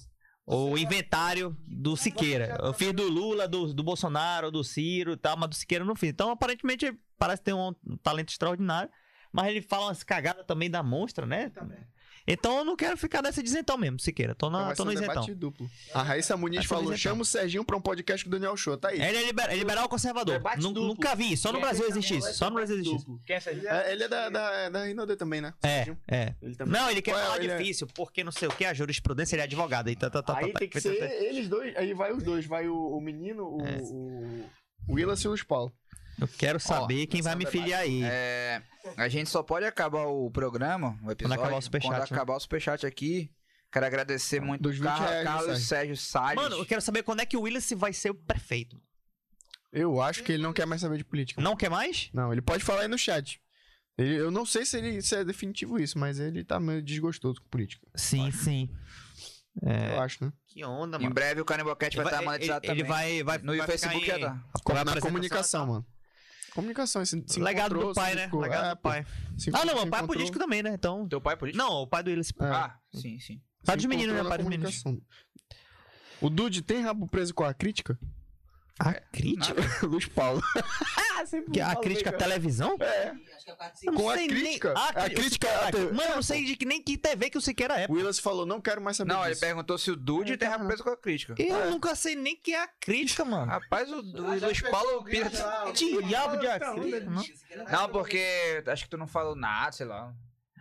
o, 0.46 0.70
o 0.72 0.78
inventário 0.78 1.56
do 1.66 1.96
Siqueira. 1.96 2.58
Eu 2.62 2.72
fiz 2.72 2.92
do 2.92 3.08
Lula, 3.08 3.46
do, 3.48 3.74
do 3.74 3.82
Bolsonaro, 3.82 4.50
do 4.50 4.62
Ciro 4.64 5.12
e 5.12 5.16
tal, 5.16 5.36
mas 5.36 5.50
do 5.50 5.54
Siqueira 5.54 5.82
eu 5.84 5.88
não 5.88 5.96
fiz. 5.96 6.10
Então, 6.10 6.30
aparentemente, 6.30 6.86
ele 6.86 6.98
parece 7.18 7.42
ter 7.42 7.52
um, 7.52 7.74
um 7.86 7.96
talento 7.96 8.30
extraordinário. 8.30 8.90
Mas 9.32 9.48
ele 9.48 9.60
fala 9.60 9.86
umas 9.86 10.02
cagadas 10.02 10.46
também 10.46 10.70
da 10.70 10.82
monstra, 10.82 11.26
né? 11.26 11.50
Também. 11.50 11.78
Então 12.26 12.58
eu 12.58 12.64
não 12.64 12.74
quero 12.74 12.96
ficar 12.96 13.22
nessa 13.22 13.42
de 13.42 13.48
isentão 13.48 13.76
mesmo, 13.78 14.00
Siqueira. 14.00 14.34
Tô, 14.34 14.48
Então 14.48 14.58
na, 14.60 14.66
vai 14.66 14.74
tô 14.76 14.84
no 14.84 14.90
um 14.90 14.94
isentão. 14.94 15.24
duplo. 15.34 15.70
A 15.94 16.02
Raíssa 16.02 16.36
Muniz 16.36 16.64
falou: 16.66 16.96
chama 16.96 17.22
o 17.22 17.24
Serginho 17.24 17.64
pra 17.64 17.76
um 17.76 17.80
podcast 17.80 18.24
com 18.24 18.28
o 18.28 18.32
Daniel 18.32 18.56
Show. 18.56 18.76
Tá 18.76 18.88
aí. 18.88 19.00
Ele 19.00 19.18
é, 19.18 19.24
liber, 19.26 19.46
é 19.50 19.54
liberal 19.56 19.88
conservador. 19.88 20.40
Duplo. 20.58 20.86
Nunca 20.88 21.14
vi, 21.14 21.36
só 21.36 21.52
no 21.52 21.58
Quem 21.58 21.62
é 21.62 21.66
Brasil 21.68 21.88
existe 21.88 22.16
isso. 22.18 22.34
Só 22.34 22.48
no 22.50 22.56
Brasil 22.56 22.76
existe 22.76 22.96
isso. 22.96 23.20
É? 23.28 23.34
É, 23.88 23.92
ele 23.92 24.04
é 24.04 24.08
da, 24.08 24.28
da, 24.28 24.68
da 24.70 24.84
Rinode 24.84 25.16
também, 25.16 25.40
né? 25.40 25.54
É, 25.62 25.68
Serginho. 25.84 25.98
é. 26.08 26.34
Ele 26.42 26.56
também. 26.56 26.72
Não, 26.80 26.90
ele 26.90 27.00
quer 27.02 27.12
Qual 27.12 27.22
falar 27.22 27.38
Ele 27.38 27.52
é- 27.52 27.56
difícil, 27.58 27.86
porque 27.94 28.24
não 28.24 28.32
sei 28.32 28.48
o 28.48 28.52
que, 28.52 28.64
a 28.64 28.74
jurisprudência, 28.74 29.36
ele 29.36 29.42
é 29.42 29.44
advogado. 29.44 29.88
Aí, 29.88 29.94
tá, 29.96 30.10
tá, 30.10 30.22
tá, 30.22 30.36
Aí 30.38 30.52
tá, 30.52 30.58
tem 30.58 30.68
que 30.68 30.74
tá, 30.74 30.80
ser 30.80 30.98
tá, 30.98 31.06
tá. 31.06 31.14
eles 31.14 31.48
dois. 31.48 31.76
Aí 31.76 31.94
vai 31.94 32.12
os 32.12 32.22
dois. 32.22 32.44
Vai 32.46 32.66
o, 32.68 32.76
o 32.96 33.00
menino, 33.00 33.44
o, 33.56 33.60
É. 33.64 33.78
o, 33.82 34.44
o 34.88 34.94
Willis 34.94 35.20
e 35.20 35.26
o 35.28 35.30
Luiz 35.30 35.42
Paulo. 35.44 35.72
Eu 36.20 36.28
quero 36.28 36.58
saber 36.58 37.06
quem 37.06 37.20
esse 37.20 37.24
vai 37.24 37.34
é 37.34 37.36
me 37.36 37.46
filiar 37.46 37.80
aí. 37.80 38.02
É, 38.04 38.62
a 38.96 39.08
gente 39.08 39.28
só 39.28 39.42
pode 39.42 39.66
acabar 39.66 40.06
o 40.06 40.30
programa, 40.30 40.98
o 41.02 41.10
episódio, 41.10 41.40
acabar 41.42 41.56
o 41.58 41.60
superchat, 41.62 41.90
quando 41.90 41.98
né? 41.98 42.04
acabar 42.16 42.36
o 42.36 42.40
superchat 42.40 42.86
aqui. 42.86 43.30
Quero 43.70 43.84
agradecer 43.86 44.40
muito 44.40 44.62
Dos 44.62 44.76
o 44.78 44.82
20 44.82 44.84
Carlos, 44.88 45.10
reais, 45.10 45.24
né, 45.24 45.30
Carlos 45.32 45.62
Sérgio? 45.66 45.96
Salles. 45.96 46.36
Mano, 46.42 46.56
eu 46.56 46.64
quero 46.64 46.80
saber 46.80 47.02
quando 47.02 47.20
é 47.20 47.26
que 47.26 47.36
o 47.36 47.42
Willis 47.42 47.70
vai 47.76 47.92
ser 47.92 48.10
o 48.10 48.14
prefeito. 48.14 48.80
Eu 49.72 50.00
acho 50.00 50.22
que 50.22 50.32
ele 50.32 50.42
não 50.42 50.52
quer 50.54 50.64
mais 50.66 50.80
saber 50.80 50.96
de 50.96 51.04
política. 51.04 51.42
Não 51.42 51.54
quer 51.56 51.68
mais? 51.68 52.08
Não, 52.14 52.32
ele 52.32 52.40
pode 52.40 52.64
falar 52.64 52.82
aí 52.82 52.88
no 52.88 52.96
chat. 52.96 53.38
Ele- 53.98 54.14
eu 54.16 54.30
não 54.30 54.46
sei 54.46 54.64
se, 54.64 54.78
ele, 54.78 55.02
se 55.02 55.16
é 55.16 55.24
definitivo 55.24 55.78
isso, 55.78 55.98
mas 55.98 56.18
ele 56.18 56.44
tá 56.44 56.58
meio 56.60 56.80
desgostoso 56.82 57.40
com 57.42 57.48
política. 57.48 57.86
Sim, 57.94 58.30
sim. 58.30 58.70
É, 59.62 59.94
Eu 59.96 60.00
acho, 60.00 60.24
né? 60.24 60.32
que 60.46 60.64
onda, 60.64 60.96
Em 60.98 61.02
mano. 61.02 61.14
breve 61.14 61.40
o 61.40 61.44
Caniboquete 61.44 61.96
vai 61.96 62.04
Ele 62.04 62.08
estar 62.10 62.16
vai- 62.18 62.24
monetizado 62.26 62.64
ele, 62.66 62.72
ele 62.72 62.82
também. 62.84 63.22
vai, 63.22 63.22
vai, 63.22 63.38
No 63.38 63.56
vai 63.56 63.66
Facebook 63.66 64.04
ficar 64.04 64.18
já 64.18 64.26
em- 64.26 64.74
tá. 64.74 64.84
Na 64.84 65.00
comunicação, 65.00 65.60
tá? 65.66 65.72
mano. 65.72 65.86
Comunicação, 66.56 67.04
se, 67.04 67.22
se 67.28 67.38
Legado 67.38 67.78
do 67.78 67.92
pai, 67.94 68.14
né? 68.16 68.24
ficou- 68.24 68.40
Legado 68.40 68.66
é, 68.66 68.70
do 68.70 68.76
pai. 68.80 69.06
Se- 69.38 69.50
Ah, 69.52 69.64
não, 69.64 69.84
o 69.84 69.86
pai 69.88 70.02
é 70.02 70.06
político 70.06 70.38
também, 70.38 70.62
né? 70.62 70.70
Então. 70.74 71.06
Teu 71.06 71.20
pai 71.20 71.34
é 71.34 71.36
político? 71.36 71.62
Não, 71.62 71.82
o 71.82 71.86
pai 71.86 72.02
do 72.02 72.08
Willis. 72.10 72.32
É. 72.40 72.44
Ah, 72.46 72.76
sim, 72.94 73.20
sim. 73.20 73.34
se 73.36 73.42
Pai 73.64 73.76
dos 73.76 73.84
meninos, 73.84 74.16
né? 74.16 74.24
Pai 74.24 74.38
dos 74.38 74.46
meninos. 74.48 74.82
comunicação. 74.82 75.06
O 76.20 76.30
Dude 76.30 76.62
tem 76.62 76.80
rabo 76.82 77.06
preso 77.06 77.32
com 77.34 77.44
a 77.44 77.52
crítica? 77.54 77.98
A 78.78 78.92
crítica? 78.92 79.54
Luiz 79.86 80.06
Paulo. 80.06 80.42
Que- 81.52 81.60
A 81.60 81.74
crítica 81.76 82.10
à 82.10 82.12
televisão? 82.12 82.76
É. 82.78 83.08
Acho 83.34 83.44
que 83.44 83.50
é 83.50 83.52
a 83.52 83.56
parte 83.56 83.86
Eu 83.86 83.92
não 83.92 84.00
Com 84.02 84.10
a 84.10 84.14
sei 84.16 84.26
nem- 84.28 84.36
crítica. 84.42 84.74
Ah, 84.76 84.88
A 84.88 84.92
cri- 85.04 85.14
crítica 85.14 85.48
TV. 85.72 85.84
Mano, 85.92 86.10
eu 86.10 86.14
não 86.16 86.22
sei 86.22 86.44
de 86.44 86.56
que 86.56 86.66
nem 86.66 86.82
que 86.82 86.98
TV 86.98 87.30
que 87.30 87.38
o 87.38 87.40
Siqueira 87.40 87.74
é. 87.80 87.86
O 87.88 87.92
Willis 87.94 88.18
falou, 88.18 88.44
não 88.44 88.60
quero 88.60 88.80
mais 88.82 88.96
saber 88.98 89.12
Não, 89.12 89.20
ele 89.22 89.30
disso. 89.30 89.40
perguntou 89.40 89.78
se 89.78 89.90
o 89.90 89.96
Dude 89.96 90.34
É, 90.34 90.36
tem 90.36 90.48
preso 90.66 90.82
com 90.84 90.90
a 90.90 90.96
crítica. 90.96 91.34
Eu 91.38 91.70
nunca 91.70 91.94
sei 91.94 92.14
nem 92.14 92.36
que 92.36 92.52
é 92.54 92.62
a 92.62 92.68
crítica, 92.80 93.24
mano. 93.24 93.46
Rapaz, 93.50 93.90
o, 93.90 93.96
o 93.98 94.00
Luiz 94.38 94.60
Paulo 94.62 95.04
diabo 96.02 96.36
de 96.36 96.46
a 96.46 96.58
crítica? 96.60 97.00
Não. 97.10 97.24
Não, 97.70 97.88
porque 97.88 98.62
acho 98.66 98.84
que 98.84 98.90
tu 98.90 98.98
não 98.98 99.06
falou 99.06 99.34
nada, 99.34 99.72
sei 99.72 99.86
lá. 99.86 100.12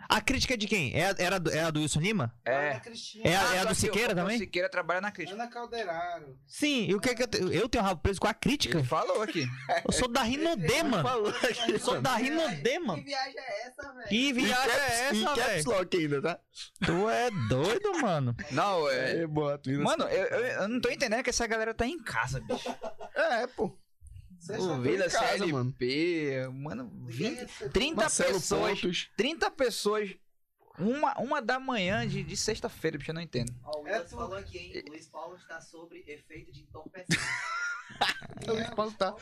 A 0.08 0.22
crítica 0.22 0.54
é 0.54 0.58
de 0.58 0.68
quem? 0.68 0.94
É, 0.94 1.10
a- 1.10 1.16
era 1.18 1.40
do, 1.40 1.50
é 1.52 1.62
a 1.62 1.72
do 1.72 1.80
Wilson 1.82 2.00
Lima? 2.00 2.32
É. 2.46 2.80
É 3.24 3.36
a, 3.36 3.56
é 3.56 3.58
a 3.58 3.62
Ah, 3.62 3.64
do 3.64 3.70
que 3.70 3.76
Siqueira 3.76 4.14
também? 4.14 4.36
O 4.36 4.40
Siqueira 4.40 4.70
trabalha 4.70 5.02
na 5.02 5.12
crítica. 5.12 5.36
Ana 5.36 5.50
Calderaro. 5.50 6.38
Sim, 6.46 6.86
e 6.88 6.94
o 6.94 7.00
que 7.00 7.10
é 7.10 7.16
que 7.16 7.24
eu 7.24 7.28
tenho? 7.28 7.52
Eu 7.52 7.68
tenho 7.68 7.84
rabo 7.84 8.02
preso 8.02 8.20
com 8.22 8.28
a 8.28 8.34
crítica? 8.34 8.78
Ele 8.78 8.88
falou 8.88 9.22
aqui. 9.24 9.48
Eu 9.86 9.92
sou 9.92 10.08
da 10.08 10.22
Rinodê, 10.22 10.84
mano. 10.84 11.04
Falou 11.08 11.30
aqui, 11.30 11.72
Eu 11.72 11.80
sou 11.80 12.00
da 12.02 12.16
Rinodê, 12.16 12.80
Que 12.98 13.02
viagem 13.04 13.40
é 13.40 13.68
essa, 13.68 13.94
velho? 13.94 14.08
Que 14.08 14.30
Em 14.30 14.34
viagem 14.34 14.56
caps- 14.56 14.92
é 14.92 15.10
essa, 15.10 15.26
caps 15.26 15.46
velho? 15.46 15.70
lock 15.72 15.98
ainda, 15.98 16.22
tá? 16.22 16.40
Tu 16.86 17.10
é 17.10 17.32
doido, 17.50 18.02
mano. 18.02 18.36
Não, 18.52 18.90
é... 18.90 19.22
É, 19.24 19.28
boa, 19.28 19.60
Mano, 19.84 20.04
eu, 20.06 20.24
eu, 20.26 20.46
eu 20.62 20.68
não 20.68 20.80
tô 20.80 20.90
entendendo 20.90 21.24
que 21.24 21.30
essa 21.32 21.48
galera 21.48 21.74
tá 21.74 21.88
em 21.88 21.98
casa, 22.02 22.40
bicho. 22.42 22.70
É, 23.16 23.48
pô. 23.48 23.76
O 24.50 24.82
Vila 24.82 25.06
em 25.06 25.10
casa, 25.10 25.38
CLP, 25.38 26.48
mano, 26.54 26.92
20, 27.08 27.70
30 27.72 27.96
Marcelo 27.96 28.34
pessoas, 28.34 28.82
Pontos. 28.82 29.10
30 29.18 29.52
pessoas, 29.52 30.16
uma, 30.78 31.14
uma 31.20 31.42
da 31.42 31.60
manhã 31.60 32.08
de, 32.08 32.24
de 32.24 32.36
sexta-feira, 32.38 32.98
bicho, 32.98 33.12
eu 33.12 33.16
não 33.16 33.22
entendo. 33.22 33.54
Ó, 33.64 33.82
o 33.82 33.88
É 33.88 33.94
Willis 33.94 34.10
tu- 34.10 34.16
falou 34.18 34.38
aqui, 34.38 34.58
hein? 34.58 34.84
Luiz 34.88 35.08
Paulo 35.08 35.36
está 35.38 35.60
sobre 35.62 36.04
efeito 36.08 36.52
de 36.52 36.62
entorpecente. 36.62 37.18
O 38.48 38.52
Luiz 38.52 38.70
Paulo 38.72 38.92
tá. 38.92 39.16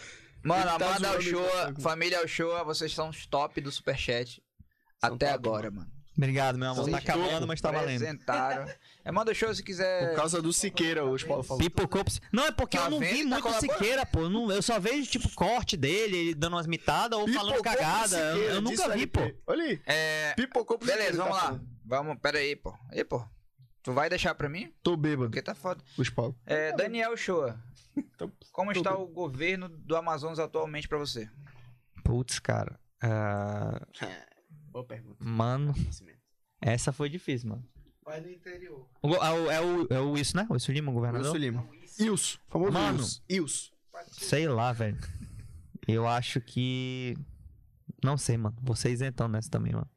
Mano, 0.43 0.69
Ele 0.71 0.79
tá 0.79 0.95
Amanda 0.95 1.19
isso. 1.19 1.81
família 1.81 2.19
Alchoa, 2.19 2.63
vocês 2.63 2.93
são 2.93 3.09
os 3.09 3.25
top 3.27 3.61
do 3.61 3.71
superchat 3.71 4.41
São 4.99 5.13
até 5.13 5.27
top, 5.27 5.33
agora, 5.47 5.69
mano. 5.71 5.91
Obrigado, 6.17 6.57
meu 6.57 6.69
amor. 6.71 6.89
Tá 6.89 6.97
acabando, 6.97 7.45
mas 7.47 7.61
tá 7.61 7.71
valendo. 7.71 8.03
apresentaram. 9.03 9.09
Amanda 9.09 9.31
Alchoa, 9.31 9.53
se 9.55 9.63
quiser... 9.63 10.09
Por 10.09 10.15
causa 10.15 10.41
do 10.41 10.53
Siqueira, 10.53 11.03
o 11.05 11.17
Paulo 11.27 11.43
falou. 11.43 11.61
Pipocou. 11.63 12.03
Não, 12.31 12.45
é 12.45 12.51
porque 12.51 12.77
Tá 12.77 12.85
eu 12.85 12.91
não 12.91 12.99
vendo? 12.99 13.11
vi 13.11 13.23
Tá 13.23 13.29
muito 13.29 13.41
colaborando. 13.43 13.73
Siqueira, 13.73 14.05
pô. 14.05 14.21
Eu, 14.21 14.29
não- 14.29 14.51
eu 14.51 14.61
só 14.61 14.79
vejo, 14.79 15.09
tipo, 15.11 15.29
corte 15.35 15.75
dele, 15.77 16.17
ele 16.17 16.33
dando 16.35 16.53
umas 16.53 16.67
mitadas 16.67 17.19
ou 17.19 17.27
falando 17.27 17.55
Pipocou 17.55 17.63
pro 17.63 17.71
cagada. 17.81 18.17
Eu, 18.17 18.33
Siqueira, 18.33 18.53
eu 18.55 18.61
disse 18.61 18.81
nunca 18.83 18.95
o 18.95 18.97
vi, 18.97 19.07
pô. 19.07 19.19
Olha 19.47 19.63
aí. 19.63 19.81
É... 19.85 20.33
Pipocou 20.35 20.77
pro 20.77 20.87
Beleza, 20.87 21.11
Siqueira, 21.11 21.23
vamos 21.23 21.37
tá 21.37 21.43
lá. 21.43 21.49
falando. 21.51 21.69
Vamos, 21.85 22.17
pera 22.21 22.37
aí, 22.39 22.55
pô. 22.55 22.73
Aí, 22.91 23.03
pô. 23.03 23.25
Tu 23.83 23.91
vai 23.91 24.09
deixar 24.09 24.33
pra 24.35 24.47
mim? 24.47 24.73
Tô 24.81 24.95
bêbado, 24.95 25.29
Porque 25.29 25.41
tá 25.41 25.53
foda. 25.53 25.83
Luiz 25.97 26.09
Paulo. 26.09 26.33
É, 26.45 26.73
Daniel 26.73 27.17
Shoa. 27.17 27.61
Tô- 28.17 28.31
Como 28.53 28.71
está 28.71 28.91
bem. 28.93 29.01
o 29.01 29.07
governo 29.07 29.67
do 29.67 29.95
Amazonas 29.97 30.39
atualmente 30.39 30.87
pra 30.87 30.97
você? 30.97 31.29
Putz, 32.03 32.39
cara. 32.39 32.79
ah, 33.01 33.85
Boa 34.71 34.85
pergunta. 34.85 35.17
mano, 35.23 35.73
essa 36.61 36.91
foi 36.91 37.09
difícil, 37.09 37.49
mano. 37.49 37.63
Vai 38.05 38.19
no 38.21 38.29
interior. 38.29 38.87
O 39.01 39.13
é, 39.15 39.31
o, 39.31 39.51
é, 39.51 39.61
o, 39.61 39.87
é 39.89 39.99
o 39.99 40.17
isso, 40.17 40.35
né? 40.35 40.45
O 40.49 40.53
Wilson 40.53 40.71
Lima, 40.73 40.91
o 40.91 40.93
governador? 40.93 41.25
Wilson 41.27 41.37
Lima. 41.37 41.67
Ilso. 41.99 42.39
Famoso 42.49 42.71
Mano. 42.71 42.97
Ilso. 42.99 43.23
Ilso. 43.29 43.73
Sei 44.11 44.47
lá, 44.47 44.71
velho. 44.73 44.97
Eu 45.87 46.07
acho 46.07 46.41
que. 46.41 47.15
Não 48.03 48.17
sei, 48.17 48.37
mano. 48.37 48.55
Vocês 48.61 49.01
entram 49.01 49.27
nessa 49.27 49.49
também, 49.49 49.73
mano. 49.73 49.89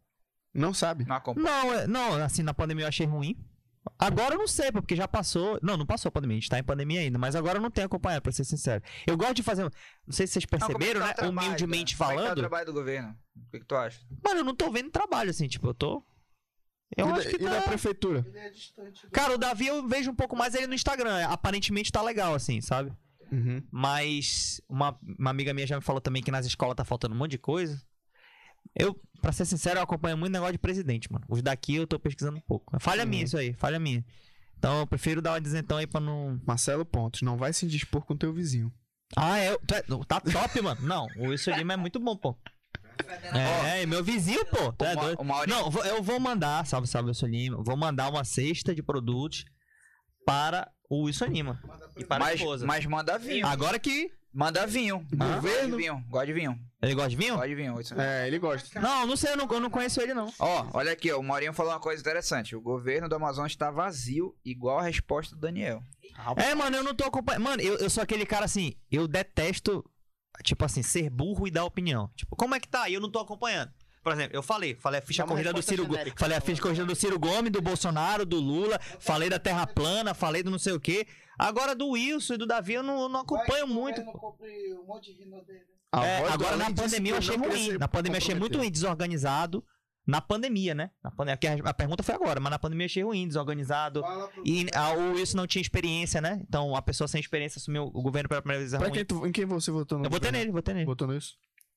Não 0.55 0.73
sabe. 0.73 1.05
Não 1.05 1.17
acompanha. 1.17 1.47
Não, 1.47 1.73
é- 1.75 1.87
não, 1.87 2.15
assim, 2.23 2.43
na 2.43 2.55
pandemia 2.55 2.85
eu 2.85 2.89
achei 2.89 3.07
ruim. 3.07 3.37
Agora 3.99 4.35
eu 4.35 4.39
não 4.39 4.49
sei, 4.49 4.73
pô, 4.73 4.81
porque 4.83 4.97
já 4.97 5.07
passou. 5.07 5.59
Não, 5.63 5.77
não 5.77 5.87
passou 5.87 6.09
a 6.09 6.13
pandemia, 6.13 6.37
a 6.37 6.41
gente 6.41 6.51
tá 6.51 6.59
em 6.59 6.65
pandemia 6.65 7.01
ainda, 7.01 7.19
mas 7.19 7.37
agora 7.37 7.59
eu 7.59 7.63
não 7.63 7.71
tenho 7.71 7.87
acompanhado, 7.87 8.23
pra 8.23 8.33
ser 8.33 8.45
sincero. 8.45 8.83
Eu 9.07 9.17
gosto 9.17 9.35
de 9.35 9.43
fazer. 9.43 9.63
Não 9.63 9.71
sei 10.11 10.27
se 10.27 10.33
vocês 10.35 10.45
Não, 10.51 10.59
como 10.59 10.65
é 10.65 10.67
que 10.73 10.79
perceberam, 10.79 11.01
tá 11.01 11.07
né? 11.07 11.15
trabalho, 11.15 11.47
Humildemente 11.49 11.97
cara? 11.97 12.11
Como 12.11 12.21
é 12.21 12.23
que 12.23 12.23
tá 12.23 12.23
o 12.23 12.27
falando. 12.27 12.39
trabalho 12.41 12.67
do 12.67 12.73
governo? 12.73 13.17
O 13.37 13.51
que, 13.51 13.61
que 13.61 13.65
tu 13.65 13.75
acha? 13.77 14.01
Mano, 14.25 14.41
eu 14.41 14.45
não 14.45 14.55
tô 14.55 14.71
vendo 14.73 14.91
trabalho, 14.91 15.31
assim, 15.31 15.47
tipo, 15.47 15.69
eu 15.69 15.75
tô. 15.75 16.03
Eu 16.97 17.09
e 17.09 17.13
acho 17.13 17.25
da, 17.25 17.31
que 17.31 17.37
e 17.37 17.45
da 17.45 17.63
tá. 17.63 17.69
prefeitura? 17.69 18.25
Ele 18.27 18.39
é 18.39 18.51
distante 18.51 19.07
do... 19.07 19.11
Cara, 19.11 19.35
o 19.35 19.39
Davi 19.39 19.67
eu 19.67 19.87
vejo 19.89 20.11
um 20.11 20.15
pouco 20.15 20.37
mais 20.37 20.55
ele 20.55 20.67
no 20.67 20.75
Instagram. 20.75 21.27
Aparentemente 21.27 21.91
tá 21.91 22.03
legal, 22.03 22.35
assim, 22.35 22.61
sabe? 22.61 22.93
Uhum. 23.33 23.63
Mas 23.71 24.61
uma, 24.69 24.97
uma 25.19 25.31
amiga 25.31 25.53
minha 25.53 25.67
já 25.67 25.77
me 25.77 25.83
falou 25.83 26.01
também 26.01 26.23
que 26.23 26.31
nas 26.31 26.47
escolas 26.47 26.77
tá 26.77 26.85
faltando 26.85 27.15
um 27.15 27.19
monte 27.19 27.33
de 27.33 27.39
coisa. 27.39 27.83
Eu, 28.75 29.01
pra 29.21 29.33
ser 29.33 29.45
sincero, 29.45 29.79
eu 29.79 29.83
acompanho 29.83 30.17
muito 30.17 30.33
negócio 30.33 30.53
de 30.53 30.59
presidente, 30.59 31.11
mano. 31.11 31.25
Os 31.29 31.43
daqui 31.43 31.75
eu 31.75 31.87
tô 31.87 31.99
pesquisando 31.99 32.39
um 32.39 32.43
pouco. 32.43 32.79
Falha 32.79 33.05
minha 33.07 33.25
isso 33.25 33.37
aí, 33.37 33.53
falha 33.55 33.79
minha. 33.79 34.05
Então 34.59 34.81
eu 34.81 34.87
prefiro 34.87 35.23
dar 35.23 35.33
uma 35.33 35.41
desentão 35.41 35.79
aí 35.79 35.87
pra 35.87 36.01
não. 36.01 36.41
Marcelo 36.47 36.85
Pontes, 36.85 37.23
não 37.23 37.37
vai 37.37 37.53
se 37.53 37.67
dispor 37.67 38.05
com 38.05 38.17
teu 38.17 38.33
vizinho. 38.33 38.73
Ah, 39.17 39.39
é. 39.39 39.53
é- 39.53 40.05
Tá 40.07 40.21
top, 40.21 40.61
mano. 40.61 40.81
Não, 40.83 41.07
o 41.17 41.29
Wilson 41.29 41.53
Lima 41.53 41.75
é 41.75 41.77
muito 41.77 42.01
bom, 42.01 42.17
pô. 42.17 42.37
É, 43.69 43.83
é 43.83 43.87
meu 43.87 44.03
vizinho, 44.03 44.45
pô. 44.47 44.73
Tu 44.73 44.85
é 44.85 44.93
O 44.93 44.97
Ma- 44.97 45.03
doido. 45.03 45.21
o 45.21 45.25
Maurinho- 45.25 45.57
Não, 45.71 45.85
eu 45.85 46.03
vou 46.03 46.19
mandar, 46.21 46.67
salve, 46.67 46.87
salve, 46.87 47.09
Wilson 47.09 47.27
Lima. 47.27 47.63
Vou 47.63 47.77
mandar 47.77 48.09
uma 48.09 48.25
cesta 48.25 48.75
de 48.75 48.83
produtos 48.83 49.45
para 50.25 50.71
o 50.89 51.05
Wilson 51.05 51.27
Lima. 51.27 51.61
E 51.97 52.05
para 52.05 52.25
a 52.25 52.29
Mas, 52.29 52.41
esposa. 52.41 52.67
mas 52.67 52.85
manda 52.87 53.19
vinho. 53.19 53.47
Agora 53.47 53.79
que. 53.79 54.11
Manda 54.33 54.67
vinho. 54.67 54.99
Governo? 55.11 55.41
Gosto 55.41 55.71
de 55.71 55.77
vinho. 55.77 56.05
Gosto 56.11 56.27
de 56.27 56.33
vinho. 56.35 56.59
Ele 56.83 56.95
gosta 56.95 57.09
de 57.11 57.17
vinho? 57.17 57.35
Gosto 57.37 57.49
de 57.49 57.55
vinho. 57.55 57.81
Isso. 57.81 57.95
É, 57.99 58.27
ele 58.27 58.39
gosta. 58.39 58.81
Não, 58.81 59.07
não 59.07 59.17
sei, 59.17 59.33
eu 59.33 59.37
não, 59.39 59.49
eu 59.51 59.61
não 59.61 59.71
conheço 59.71 59.99
ele, 60.01 60.13
não. 60.13 60.31
Ó, 60.39 60.67
olha 60.75 60.93
aqui, 60.93 61.11
ó, 61.11 61.19
o 61.19 61.23
Maurinho 61.23 61.55
falou 61.55 61.73
uma 61.73 61.81
coisa 61.81 62.03
interessante. 62.03 62.55
O 62.55 62.61
governo 62.61 63.09
do 63.09 63.15
Amazonas 63.15 63.53
está 63.53 63.71
vazio, 63.71 64.37
igual 64.45 64.79
a 64.79 64.83
resposta 64.83 65.35
do 65.35 65.41
Daniel. 65.41 65.83
É, 66.37 66.55
mano, 66.55 66.77
eu 66.77 66.85
não 66.85 66.95
tô 66.95 67.05
acompanhando. 67.05 67.43
Mano, 67.45 67.63
eu, 67.63 67.77
eu 67.79 67.89
sou 67.89 68.03
aquele 68.03 68.27
cara 68.27 68.45
assim, 68.45 68.75
eu 68.91 69.09
detesto, 69.09 69.83
tipo 70.43 70.65
assim, 70.65 70.83
ser 70.83 71.11
burro 71.11 71.47
e 71.47 71.51
dar 71.51 71.65
opinião. 71.65 72.11
Tipo, 72.15 72.37
como 72.37 72.55
é 72.55 72.61
que 72.61 72.69
tá? 72.69 72.89
E 72.89 72.95
eu 72.95 73.01
não 73.01 73.11
tô 73.11 73.19
acompanhando. 73.19 73.71
Por 74.03 74.13
exemplo, 74.13 74.37
eu 74.37 74.43
falei, 74.43 74.77
falei 74.77 75.01
a 75.01 75.03
ficha 75.03 75.25
corrida 75.25 75.53
do 75.53 75.61
Ciro 75.61 75.85
Gomes. 75.85 76.13
Falei 76.17 76.37
a 76.39 76.41
ficha 76.41 76.63
corrida 76.63 76.85
do 76.85 76.95
Ciro 76.95 77.19
Gomes, 77.19 77.51
do 77.51 77.61
Bolsonaro, 77.61 78.25
do 78.25 78.39
Lula, 78.39 78.79
falei 79.01 79.29
da 79.29 79.39
Terra 79.39 79.67
plana, 79.67 80.15
falei 80.15 80.45
do 80.45 80.51
não 80.51 80.61
sei 80.61 80.75
o 80.75 80.81
quê. 80.81 81.07
Agora 81.37 81.75
do 81.75 81.89
Wilson 81.89 82.35
e 82.35 82.37
do 82.37 82.47
Davi 82.47 82.75
eu 82.75 82.85
não, 82.85 83.09
não 83.09 83.21
acompanho 83.21 83.67
muito. 83.67 84.01
Eu 84.01 84.07
comprei 84.13 84.73
um 84.75 84.85
monte 84.87 85.13
de 85.13 85.25
rinodê. 85.25 85.61
A 85.91 86.07
É, 86.07 86.29
agora 86.29 86.57
na 86.57 86.65
Além 86.67 86.75
disse 86.75 86.89
pandemia 86.89 87.13
eu 87.13 87.19
achei 87.19 87.37
ruim. 87.37 87.79
Na 87.79 87.89
pandemia 87.89 88.19
eu 88.19 88.23
achei 88.23 88.35
muito 88.35 88.59
ruim, 88.59 88.71
desorganizado. 88.71 89.65
Na 90.07 90.21
pandemia, 90.21 90.73
né? 90.75 90.91
Na 91.03 91.11
pandemia, 91.11 91.39
a, 91.65 91.75
pergunta 91.75 92.03
foi 92.03 92.15
agora, 92.15 92.39
mas 92.39 92.51
na 92.51 92.59
pandemia 92.61 92.87
achei 92.87 93.03
ruim, 93.03 93.27
desorganizado. 93.27 94.05
E 94.45 94.67
a, 94.73 94.93
o 94.93 95.15
Wilson 95.15 95.37
não 95.39 95.47
tinha 95.49 95.61
experiência, 95.61 96.21
né? 96.21 96.41
Então 96.49 96.77
a 96.77 96.81
pessoa 96.83 97.09
sem 97.09 97.21
experiência 97.21 97.59
assumiu 97.59 97.91
o 97.93 98.03
governo 98.03 98.29
pela 98.29 98.41
primeira 98.41 98.61
vez. 98.61 98.73
é 98.73 98.79
Pra 98.79 98.91
quem 98.91 99.05
tu- 99.05 99.27
em 99.27 99.33
quem 99.33 99.45
você 99.45 99.71
votou 99.73 99.99
no 99.99 100.05
Eu 100.07 100.11
votei 100.11 100.31
nele, 100.31 100.53
votei 100.53 100.75
nele. 100.75 100.87
Votou 100.87 101.09
nisso? 101.09 101.35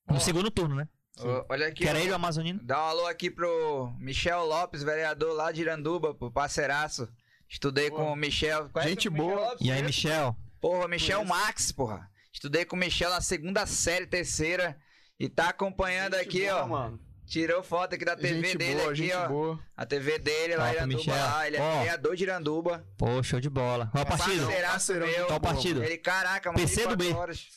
No 0.07 0.19
segundo 0.19 0.51
turno, 0.51 0.75
né? 0.75 0.87
Ô, 1.19 1.45
Olha 1.49 1.67
aqui. 1.67 1.81
Que 1.83 1.87
era 1.87 1.99
ele 1.99 2.11
o 2.11 2.15
Amazonino. 2.15 2.59
Dá 2.63 2.77
um 2.77 2.87
alô 2.89 3.07
aqui 3.07 3.31
pro 3.31 3.91
Michel 3.99 4.45
Lopes, 4.45 4.83
vereador 4.83 5.33
lá 5.35 5.51
de 5.51 5.61
Iranduba, 5.61 6.13
pro 6.13 6.31
parceiraço. 6.31 7.09
Estudei 7.49 7.89
com 7.89 8.13
o 8.13 8.15
Michel. 8.15 8.69
Conhece 8.69 8.89
Gente 8.91 9.07
o 9.09 9.11
Michel 9.11 9.27
boa. 9.27 9.41
Lopes? 9.49 9.65
E 9.67 9.71
aí, 9.71 9.81
Michel? 9.83 10.35
Porra, 10.61 10.87
Michel 10.87 11.25
Max, 11.25 11.71
porra. 11.71 12.07
Estudei 12.31 12.63
com 12.63 12.75
o 12.75 12.79
Michel 12.79 13.09
na 13.09 13.21
segunda 13.21 13.65
série, 13.65 14.05
terceira. 14.05 14.77
E 15.19 15.27
tá 15.27 15.49
acompanhando 15.49 16.15
Gente 16.15 16.25
aqui, 16.27 16.45
boa, 16.47 16.63
ó. 16.63 16.67
Mano. 16.67 16.99
Tirou 17.29 17.61
foto 17.61 17.93
aqui 17.93 18.03
da 18.03 18.15
TV 18.15 18.41
gente 18.41 18.57
dele 18.57 18.81
boa, 18.81 18.91
aqui, 18.91 19.13
ó. 19.13 19.27
boa. 19.27 19.59
A 19.77 19.85
TV 19.85 20.17
dele 20.17 20.55
lá, 20.55 20.73
Iranduba 20.73 20.97
Michel. 20.97 21.15
lá. 21.15 21.45
Ele 21.47 21.57
é 21.57 21.61
Ó. 21.61 21.77
vereador 21.77 22.15
de 22.15 22.23
Iranduba. 22.23 22.85
Pô, 22.97 23.21
show 23.21 23.39
de 23.39 23.49
bola. 23.51 23.87
Qual 23.91 24.03
partido? 24.03 24.45
Parceiraço 24.45 24.93
de 24.93 24.99
meu. 24.99 25.27
Qual 25.27 25.39
partido? 25.39 25.83
Ele, 25.83 25.97
caraca, 25.99 26.51
mano. 26.51 26.59
PC 26.59 26.87
do 26.87 26.97
24 26.97 26.97
B. 26.97 27.13
horas. 27.13 27.47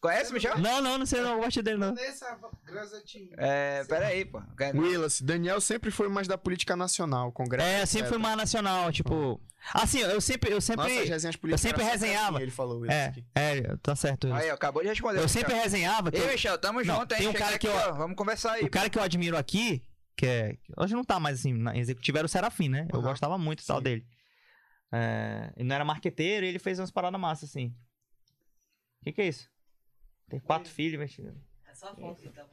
Conhece, 0.00 0.32
Michel? 0.32 0.56
Não, 0.58 0.80
não, 0.80 0.96
não 0.98 1.06
sei 1.06 1.20
não, 1.20 1.38
o 1.38 1.42
partido 1.42 1.64
dele 1.64 1.78
não. 1.78 1.92
Nessa 1.92 2.38
Grazatinho. 2.64 3.30
É, 3.36 3.82
peraí, 3.84 4.24
pô. 4.24 4.40
Willis, 4.74 5.20
Daniel 5.20 5.60
sempre 5.60 5.90
foi 5.90 6.08
mais 6.08 6.28
da 6.28 6.38
política 6.38 6.76
nacional, 6.76 7.32
congresso. 7.32 7.66
É, 7.68 7.84
sempre 7.84 8.02
etc. 8.06 8.08
foi 8.10 8.18
mais 8.18 8.36
nacional, 8.36 8.92
tipo. 8.92 9.40
Assim, 9.74 9.98
eu 9.98 10.20
sempre, 10.20 10.52
eu 10.52 10.60
sempre. 10.60 10.88
Nossas 10.92 11.08
resenhas 11.08 11.34
políticas. 11.36 11.60
sempre 11.60 11.82
resenhava. 11.82 12.36
assim, 12.36 12.42
ele 12.44 12.50
falou 12.52 12.84
isso 12.84 12.92
É, 12.94 13.06
aqui. 13.06 13.24
é, 13.34 13.76
tá 13.82 13.96
certo. 13.96 14.32
Aí, 14.32 14.48
ó, 14.50 14.54
acabou 14.54 14.82
de 14.82 14.88
responder. 14.88 15.20
Eu 15.20 15.28
sempre 15.28 15.52
resenhava. 15.54 16.12
que 16.12 16.16
Ei, 16.18 16.24
eu- 16.28 16.32
Michel, 16.32 16.56
tamo 16.58 16.80
Não, 16.84 16.94
junto, 17.00 17.12
hein? 17.12 17.18
tem 17.18 17.28
um 17.28 17.32
cara 17.32 17.58
que 17.58 17.66
eu- 17.66 17.72
ó, 17.74 17.92
Vamos 17.92 18.16
conversar 18.16 18.52
aí. 18.52 18.64
O 18.64 18.70
cara 18.70 18.88
que 18.88 18.96
eu 18.96 19.02
admiro 19.02 19.36
aqui, 19.36 19.82
que 20.16 20.26
é. 20.26 20.56
Hoje 20.76 20.94
não 20.94 21.02
tá 21.02 21.18
mais 21.18 21.40
assim, 21.40 21.52
na 21.52 21.76
executiva 21.76 22.18
era 22.18 22.26
o 22.26 22.28
Serafim, 22.28 22.68
né? 22.68 22.86
Eu 22.92 23.02
gostava 23.02 23.36
muito 23.36 23.66
tal 23.66 23.80
dele. 23.80 24.06
É, 24.92 25.52
ele 25.56 25.68
não 25.68 25.74
era 25.74 25.84
marqueteiro 25.84 26.46
e 26.46 26.48
ele 26.48 26.58
fez 26.60 26.78
umas 26.78 26.90
paradas 26.92 27.20
massas 27.20 27.50
assim. 27.50 27.74
O 29.00 29.04
que, 29.04 29.12
que 29.12 29.22
é 29.22 29.28
isso? 29.28 29.48
Tem 30.28 30.38
quatro 30.40 30.70
filhos 30.70 30.94
investigados. 30.94 31.40
É 31.66 31.74
só 31.74 31.94
foto, 31.94 32.22
então. 32.24 32.46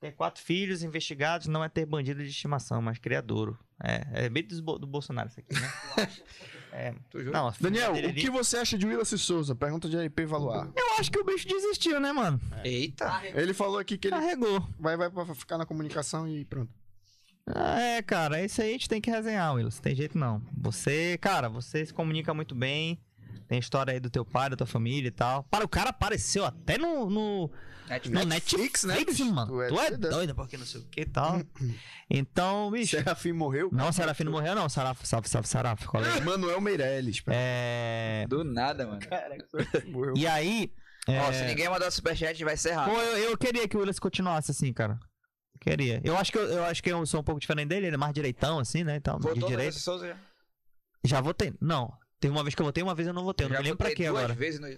Ter 0.00 0.12
quatro 0.12 0.42
filhos 0.42 0.82
investigados 0.82 1.46
não 1.46 1.62
é 1.62 1.68
ter 1.68 1.86
bandido 1.86 2.22
de 2.24 2.28
estimação, 2.30 2.82
mas 2.82 2.98
criadouro. 2.98 3.56
É, 3.82 4.24
é 4.26 4.28
bem 4.28 4.44
do, 4.44 4.60
do 4.78 4.86
Bolsonaro 4.86 5.28
isso 5.28 5.40
aqui, 5.40 5.54
né? 5.54 5.72
É, 6.74 6.94
Tu 7.10 7.18
jura? 7.22 7.32
não, 7.32 7.48
a 7.48 7.54
Daniel, 7.60 7.92
o 7.92 8.14
que 8.14 8.30
você 8.30 8.56
acha 8.56 8.78
de 8.78 8.86
Willis 8.86 9.08
Souza? 9.20 9.54
Pergunta 9.54 9.90
de 9.90 10.06
RP 10.06 10.20
Valuar. 10.26 10.72
Eu 10.74 10.94
acho 10.98 11.12
que 11.12 11.18
o 11.18 11.24
bicho 11.24 11.46
desistiu, 11.46 12.00
né, 12.00 12.12
mano? 12.14 12.40
Eita. 12.64 13.20
Ele 13.34 13.52
falou 13.52 13.78
aqui 13.78 13.98
que 13.98 14.08
ele 14.08 14.16
Carregou. 14.16 14.66
vai, 14.78 14.96
vai 14.96 15.10
pra 15.10 15.34
ficar 15.34 15.58
na 15.58 15.66
comunicação 15.66 16.26
e 16.26 16.46
pronto. 16.46 16.72
Ah, 17.46 17.78
é, 17.78 18.00
cara, 18.00 18.42
isso 18.42 18.62
aí 18.62 18.70
a 18.70 18.72
gente 18.72 18.88
tem 18.88 19.02
que 19.02 19.10
resenhar, 19.10 19.52
Willis. 19.54 19.80
Tem 19.80 19.94
jeito 19.94 20.16
não. 20.16 20.40
Você, 20.62 21.18
cara, 21.18 21.50
você 21.50 21.84
se 21.84 21.92
comunica 21.92 22.32
muito 22.32 22.54
bem. 22.54 22.98
Tem 23.48 23.58
história 23.58 23.92
aí 23.92 24.00
do 24.00 24.10
teu 24.10 24.24
pai, 24.24 24.50
da 24.50 24.56
tua 24.56 24.66
família 24.66 25.08
e 25.08 25.12
tal. 25.12 25.42
Para, 25.44 25.64
o 25.64 25.68
cara 25.68 25.90
apareceu 25.90 26.44
até 26.44 26.78
no, 26.78 27.08
no, 27.10 27.50
no 27.50 28.24
Netflix. 28.24 28.84
Netflix, 28.84 29.18
né, 29.20 29.24
mano. 29.30 29.52
Tu 29.52 29.62
é 29.62 29.68
Tu 29.68 29.74
é 29.80 29.90
doido. 29.90 30.10
doido, 30.10 30.34
porque 30.34 30.56
não 30.56 30.64
sei 30.66 30.80
o 30.80 30.84
que 30.84 31.00
e 31.02 31.06
tal. 31.06 31.40
Então, 32.14 32.70
bicho. 32.70 32.94
Serafim 32.94 33.32
morreu? 33.32 33.70
Não, 33.72 33.88
o 33.88 33.92
Serafim 33.92 34.24
não 34.24 34.32
morreu, 34.32 34.54
não. 34.54 34.68
Saraf, 34.68 35.00
salve, 35.06 35.30
salve, 35.30 35.48
Saraf. 35.48 35.86
Qual 35.86 36.04
é? 36.04 36.20
Manuel 36.20 36.60
Meirelles. 36.60 37.22
É. 37.26 38.26
Do 38.28 38.44
nada, 38.44 38.86
mano. 38.86 39.00
Morreu. 39.88 40.12
E 40.14 40.26
aí. 40.26 40.70
é, 41.08 41.18
Ó, 41.22 41.32
se 41.32 41.42
ninguém 41.46 41.70
mandar 41.70 41.90
superchat, 41.90 42.44
vai 42.44 42.54
ser 42.54 42.70
Pô, 42.74 42.80
rápido. 42.80 42.98
eu, 43.00 43.30
eu 43.30 43.38
queria 43.38 43.66
que 43.66 43.74
o 43.78 43.80
Willis 43.80 43.98
continuasse 43.98 44.50
assim, 44.50 44.74
cara. 44.74 44.98
Queria. 45.58 46.02
Eu 46.04 46.14
acho 46.18 46.30
que 46.30 46.36
eu, 46.36 46.42
eu 46.48 46.64
acho 46.64 46.82
que 46.82 46.92
eu 46.92 47.06
sou 47.06 47.20
um 47.20 47.24
pouco 47.24 47.40
diferente 47.40 47.68
dele, 47.68 47.86
ele 47.86 47.94
é 47.94 47.98
mais 47.98 48.12
direitão, 48.12 48.58
assim, 48.58 48.84
né? 48.84 48.96
Então, 48.96 49.16
de 49.18 49.22
Votou 49.22 49.40
no 49.40 49.46
direito. 49.48 49.78
Já 51.04 51.20
votei. 51.22 51.54
Não. 51.62 51.94
Teve 52.22 52.32
uma 52.32 52.44
vez 52.44 52.54
que 52.54 52.62
eu 52.62 52.66
votei, 52.66 52.84
uma 52.84 52.94
vez 52.94 53.08
eu 53.08 53.12
não 53.12 53.24
votei. 53.24 53.44
Eu 53.46 53.48
não 53.48 53.56
já 53.56 53.62
me 53.62 53.64
lembro 53.68 53.78
pra 53.78 53.88
quê 53.92 54.06
duas 54.06 54.16
agora. 54.16 54.32
vezes 54.32 54.60
no. 54.60 54.68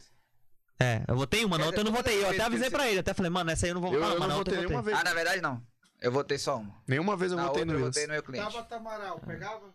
É, 0.82 1.04
eu 1.06 1.14
votei 1.14 1.44
uma, 1.44 1.58
na 1.58 1.66
outra 1.66 1.82
eu 1.82 1.84
não 1.84 1.92
votei. 1.92 2.24
Eu 2.24 2.30
até 2.30 2.42
avisei 2.42 2.70
pra 2.70 2.88
ele, 2.88 3.00
até 3.00 3.12
falei, 3.12 3.30
mano, 3.30 3.50
essa 3.50 3.66
aí 3.66 3.70
eu 3.70 3.74
não 3.74 3.82
vou 3.82 3.92
Eu, 3.92 4.00
votar, 4.00 4.14
eu 4.14 4.18
mas 4.18 4.28
na 4.28 4.32
não 4.32 4.38
outra 4.38 4.54
votei 4.62 4.76
eu 4.76 4.82
vez. 4.82 4.98
Ah, 4.98 5.04
na 5.04 5.12
verdade 5.12 5.40
não. 5.42 5.62
Eu 6.00 6.10
votei 6.10 6.38
só 6.38 6.56
uma. 6.56 6.74
Nenhuma 6.88 7.18
vez 7.18 7.32
eu 7.32 7.36
Na 7.36 7.44
votei 7.48 7.60
outra 7.60 7.66
no 7.66 7.72
eu 7.78 7.84
Willis. 7.84 7.94
votei 7.94 8.06
no 8.06 8.12
meu 8.14 8.22
cliente. 8.22 8.50
Tabata 8.50 8.76
Amaral, 8.76 9.20
pegava? 9.20 9.74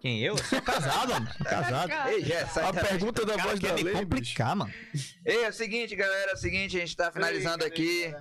Quem? 0.00 0.20
Eu? 0.20 0.34
Eu 0.36 0.44
sou 0.44 0.60
casado, 0.62 1.12
mano. 1.12 1.28
Casado. 1.44 1.92
Ei, 2.08 2.24
já, 2.24 2.42
A 2.68 2.72
pergunta 2.72 3.24
da 3.24 3.36
voz 3.36 3.58
quer 3.58 3.68
da 3.68 3.74
me 3.74 3.82
lei, 3.82 3.92
bicho. 3.94 4.04
complicar, 4.04 4.56
mano. 4.56 4.72
Ei, 5.24 5.44
é 5.44 5.48
o 5.48 5.52
seguinte, 5.52 5.94
galera. 5.96 6.30
É 6.32 6.34
o 6.34 6.36
seguinte, 6.36 6.76
a 6.76 6.80
gente 6.80 6.96
tá 6.96 7.10
finalizando 7.10 7.64
aqui. 7.64 8.14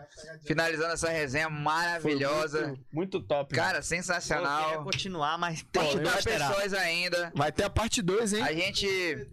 Finalizando 0.46 0.94
essa 0.94 1.10
resenha 1.10 1.48
Foi 1.50 1.58
maravilhosa. 1.60 2.68
Muito, 2.68 2.86
muito 2.92 3.22
top. 3.22 3.54
Cara, 3.56 3.68
Eu 3.68 3.72
queria 3.72 3.84
sensacional. 3.84 4.84
continuar, 4.84 5.38
mas 5.38 5.64
Tem 5.72 5.98
duas 5.98 6.24
pessoas 6.24 6.74
ainda. 6.74 7.18
mano. 7.20 7.32
Vai 7.36 7.52
ter 7.52 7.64
a 7.64 7.70
parte 7.70 8.02
2, 8.02 8.34
hein? 8.34 8.44
A 8.44 8.54
gente, 8.54 8.88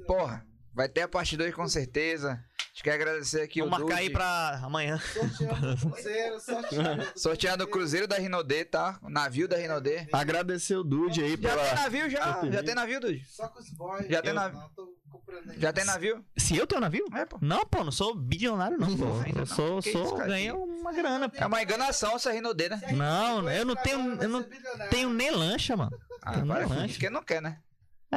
porra, 0.07 0.45
vai 0.75 0.89
ter 0.89 1.03
a 1.03 1.09
parte 1.09 1.37
2 1.37 1.55
com 1.55 1.69
certeza. 1.69 2.43
A 2.77 2.79
gente 2.79 2.85
quer 2.85 2.93
agradecer 2.93 3.41
aqui 3.41 3.61
Vamos 3.61 3.79
o 3.79 3.81
marcar 3.81 3.97
aí 4.01 4.05
Dude, 4.05 4.13
pra 4.19 4.61
amanhã. 4.63 5.01
Sorteando 5.01 5.77
Cruzeiro, 5.81 6.41
sorteando. 6.41 7.07
sorteando 7.17 7.65
o 7.65 7.67
Cruzeiro 7.67 8.07
da 8.07 8.17
Rinodê, 8.19 8.67
tá? 8.67 8.99
O 9.03 9.09
navio 9.09 9.49
da 9.49 9.57
Rinodê. 9.57 10.07
Agradecer 10.13 10.77
o 10.77 10.85
Dude 10.85 11.23
aí 11.25 11.31
Já 11.31 11.39
pela... 11.39 11.65
tem 11.65 11.75
navio, 11.75 12.11
já. 12.11 12.51
Já 12.53 12.63
tem 12.63 12.75
navio, 12.75 13.01
Dude. 13.01 13.25
Só 13.31 13.49
com 13.49 13.61
os 13.61 13.71
boys. 13.71 14.07
Já 14.09 14.21
tem 14.21 14.29
Eu 14.29 14.35
na- 14.35 14.51
Não, 14.51 14.69
tô 14.77 14.95
comprando 15.11 15.49
ainda. 15.49 15.59
Já 15.59 15.73
tem 15.73 15.85
navio? 15.87 16.23
Se 16.37 16.55
eu 16.55 16.67
tenho 16.67 16.83
navio? 16.83 17.07
É, 17.15 17.25
pô. 17.25 17.39
Não, 17.41 17.65
pô, 17.65 17.83
não 17.83 17.91
sou 17.91 18.15
bilionário, 18.15 18.77
não, 18.77 18.95
pô. 18.95 19.07
Ainda 19.25 19.31
Eu 19.31 19.35
não. 19.37 19.47
sou, 19.47 19.81
Que 19.81 19.93
sou, 19.93 20.15
ganhei 20.19 20.53
uma 20.53 20.93
grana, 20.93 21.31
pô. 21.31 21.39
É 21.43 21.47
uma 21.47 21.63
enganação 21.63 22.15
essa 22.17 22.31
Rinodê, 22.31 22.69
né? 22.69 22.79
Não, 22.93 23.51
eu 23.51 23.65
não 23.65 23.75
tenho, 23.75 24.23
eu 24.23 24.29
não 24.29 24.45
tenho 24.91 25.09
nem 25.09 25.31
lancha, 25.31 25.75
mano. 25.79 25.99
Ah, 26.21 26.33
para, 26.45 26.67
porque 26.89 27.09
não 27.09 27.23
quer, 27.23 27.41
né? 27.41 27.59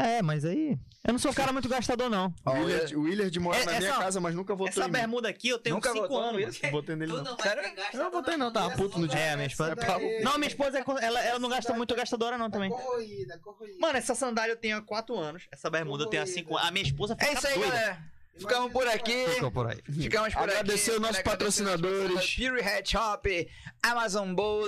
É, 0.06 0.22
mas 0.22 0.46
aí. 0.46 0.78
Eu 1.06 1.14
não 1.14 1.20
sou 1.20 1.32
um 1.32 1.34
cara 1.34 1.52
muito 1.54 1.68
gastador, 1.70 2.10
não. 2.10 2.34
O 2.46 2.52
Willard, 2.52 2.96
o 2.96 3.02
Willard 3.04 3.40
mora 3.40 3.58
É- 3.58 3.66
na 3.66 3.72
minha 3.80 3.90
essa- 3.92 4.00
casa, 4.00 4.20
mas 4.20 4.36
nunca 4.36 4.54
votou 4.54 4.68
Essa 4.70 4.82
em 4.82 4.86
mim. 4.86 4.92
bermuda 4.92 5.30
aqui 5.30 5.48
eu 5.50 5.58
tenho 5.58 5.76
Nunca 5.78 5.90
5 5.92 6.02
votou 6.08 6.22
no 6.34 6.38
anos. 6.40 6.62
Não 6.62 6.72
votei 6.72 6.96
nele, 6.96 7.12
não. 7.14 7.24
não 7.24 7.38
Sério? 7.40 7.64
Eu 7.94 8.00
não 8.00 8.12
votei 8.12 8.38
não, 8.38 8.52
tava 8.52 8.76
puto 8.76 9.00
no 9.00 9.08
dia. 9.08 9.20
É, 9.20 9.36
minha 9.36 9.48
esposa. 9.48 9.76
daí- 9.76 10.22
Não, 10.22 10.38
minha 10.38 10.48
esposa, 10.50 10.78
é 10.80 10.84
ela, 11.02 11.20
ela 11.24 11.40
não 11.40 11.50
gasta 11.50 11.74
muito 11.74 11.96
gastadora, 11.96 12.38
não, 12.38 12.50
também. 12.52 12.70
Corroída, 12.70 13.40
corroída. 13.40 13.78
Mano, 13.80 13.98
essa 13.98 14.14
sandália 14.14 14.52
eu 14.54 14.58
tenho 14.58 14.78
há 14.78 14.82
4 14.82 15.18
anos. 15.18 15.48
Essa 15.52 15.70
bermuda 15.70 16.04
eu 16.04 16.08
tenho 16.08 16.22
há 16.22 16.28
5 16.28 16.56
anos. 16.58 16.68
A 16.68 16.72
minha 16.72 16.84
esposa 16.86 17.16
fica 17.16 17.28
É 17.32 17.34
isso 17.34 17.48
aí, 17.48 17.54
doida. 17.54 17.72
galera. 17.72 18.04
Ficamos 18.38 18.72
por 18.72 18.88
aqui. 18.88 19.28
Ficou 19.30 19.52
por 19.52 19.68
aí. 19.68 19.82
Ficamos 19.84 20.34
por 20.34 20.44
Agradecer 20.44 20.92
aqui. 20.92 21.00
os 21.00 21.02
nossos 21.08 21.22
patrocinadores. 21.24 22.36
Pure 22.36 22.62
Head 22.62 22.90
Shop, 22.90 23.50
Amazon 23.84 24.34
Bowl, 24.34 24.68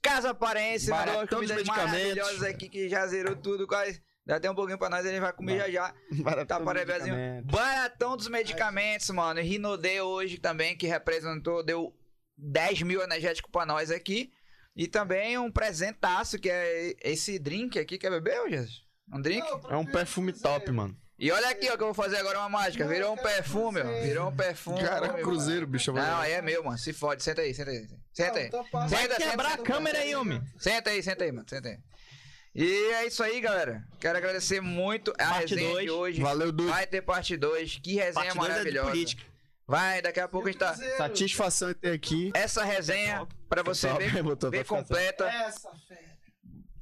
Casa 0.00 0.34
Parense, 0.34 0.90
mandou 0.90 1.26
comidas 1.28 1.56
medicamentos. 1.58 1.92
maravilhosas 2.16 2.42
aqui 2.42 2.68
que 2.68 2.88
já 2.88 3.06
zerou 3.06 3.36
tudo. 3.36 3.66
Quase. 3.66 4.02
Dá 4.24 4.36
até 4.36 4.50
um 4.50 4.54
pouquinho 4.54 4.78
pra 4.78 4.88
nós, 4.88 5.04
ele 5.04 5.18
vai 5.18 5.32
comer 5.32 5.58
já 5.58 5.70
já. 5.70 5.94
Baratão 6.22 6.46
Tá 6.46 6.58
dos 6.58 6.64
para 6.64 6.84
medicamentos. 6.84 7.50
Baratão 7.50 8.16
dos 8.16 8.28
medicamentos, 8.28 9.10
mano. 9.10 9.40
Rinodê 9.40 10.00
hoje 10.00 10.38
também, 10.38 10.76
que 10.76 10.86
representou, 10.86 11.62
deu 11.62 11.92
10 12.36 12.82
mil 12.82 13.02
energéticos 13.02 13.50
pra 13.50 13.66
nós 13.66 13.90
aqui. 13.90 14.32
E 14.74 14.86
também 14.86 15.36
um 15.36 15.50
presentaço, 15.50 16.38
que 16.38 16.48
é 16.48 16.94
esse 17.02 17.38
drink 17.38 17.78
aqui. 17.78 17.98
Quer 17.98 18.10
beber, 18.10 18.40
ô 18.40 18.48
Jesus? 18.48 18.82
Um 19.12 19.20
drink? 19.20 19.46
É 19.68 19.76
um 19.76 19.84
perfume 19.84 20.32
top, 20.32 20.70
mano. 20.70 20.96
E 21.18 21.30
olha 21.30 21.50
aqui, 21.50 21.68
ó, 21.70 21.76
que 21.76 21.82
eu 21.82 21.86
vou 21.86 21.94
fazer 21.94 22.16
agora 22.16 22.38
uma 22.38 22.48
mágica. 22.48 22.86
Virou 22.86 23.12
um 23.12 23.16
perfume, 23.16 23.80
ó. 23.80 24.02
Virou 24.02 24.28
um 24.28 24.34
perfume. 24.34 24.80
Cara, 24.82 25.12
meu. 25.12 25.22
cruzeiro, 25.22 25.66
bicho. 25.66 25.92
Não, 25.92 26.18
aí 26.18 26.32
é 26.32 26.42
meu, 26.42 26.64
mano. 26.64 26.78
Se 26.78 26.92
fode. 26.92 27.22
Senta 27.22 27.42
aí, 27.42 27.54
senta 27.54 27.70
aí. 27.70 27.86
Senta 28.12 28.38
aí. 28.38 28.46
Então 28.46 28.66
Vai 28.72 28.88
Senta, 28.88 29.16
quebrar 29.16 29.50
senta, 29.50 29.62
a 29.62 29.64
câmera 29.64 29.98
aí, 29.98 30.14
homem. 30.16 30.42
Senta 30.58 30.90
aí, 30.90 31.02
senta 31.02 31.22
aí, 31.22 31.30
mano. 31.30 31.48
Senta 31.48 31.68
aí. 31.68 31.78
E 32.54 32.64
é 32.92 33.06
isso 33.06 33.22
aí, 33.22 33.40
galera. 33.40 33.86
Quero 33.98 34.18
agradecer 34.18 34.60
muito 34.60 35.10
a 35.12 35.26
Parte 35.26 35.54
resenha 35.54 35.70
dois. 35.70 35.84
de 35.84 35.90
hoje. 35.90 36.20
Valeu, 36.22 36.52
Dude. 36.52 36.70
Vai 36.70 36.86
ter 36.86 37.00
parte 37.02 37.36
2. 37.36 37.80
Que 37.82 37.94
resenha 37.94 38.12
Parte 38.12 38.38
dois 38.38 38.38
é 38.38 38.48
de 38.48 38.50
maravilhosa. 38.58 38.90
política. 38.90 39.22
Vai, 39.66 40.02
daqui 40.02 40.20
a 40.20 40.28
pouco 40.28 40.48
a 40.48 40.50
gente 40.50 40.58
tá. 40.60 40.74
Satisfação 40.74 41.70
em 41.70 41.74
ter 41.74 41.92
aqui. 41.92 42.30
Essa 42.34 42.62
resenha, 42.62 43.26
pra 43.48 43.62
você 43.62 43.88
Top. 43.88 44.04
ver, 44.06 44.22
ver 44.50 44.64
completa. 44.66 45.24
Essa 45.26 45.70
fera. 45.88 46.12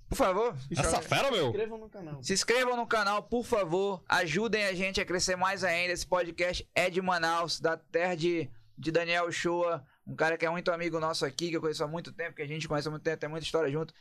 Por 0.09 0.17
favor, 0.17 0.57
Essa 0.77 1.01
fera, 1.01 1.31
meu. 1.31 1.47
Inscrevam 1.51 1.79
no 1.79 1.89
canal. 1.89 2.21
se 2.21 2.33
inscrevam 2.33 2.77
no 2.77 2.85
canal, 2.85 3.23
por 3.23 3.45
favor. 3.47 4.03
Ajudem 4.09 4.65
a 4.67 4.73
gente 4.75 5.01
a 5.01 5.05
crescer 5.05 5.37
mais 5.37 5.63
ainda. 5.63 5.93
Esse 5.93 6.05
podcast 6.05 6.69
é 6.75 6.91
de 6.91 7.01
Manaus, 7.01 7.61
da 7.61 7.77
terra 7.77 8.17
de, 8.17 8.51
de 8.77 8.91
Daniel 8.91 9.31
Shoa. 9.31 9.87
Um 10.05 10.17
cara 10.17 10.37
que 10.37 10.45
é 10.45 10.51
muito 10.51 10.73
amigo 10.73 10.99
nosso 10.99 11.25
aqui, 11.25 11.49
que 11.51 11.57
eu 11.57 11.61
conheço 11.61 11.85
há 11.85 11.87
muito 11.87 12.11
tempo, 12.13 12.35
que 12.35 12.43
a 12.43 12.47
gente 12.47 12.67
conhece 12.67 12.89
há 12.89 12.91
muito 12.91 13.05
tempo, 13.05 13.19
tem 13.19 13.29
muita 13.31 13.45
história 13.47 13.71
junto. 13.71 13.95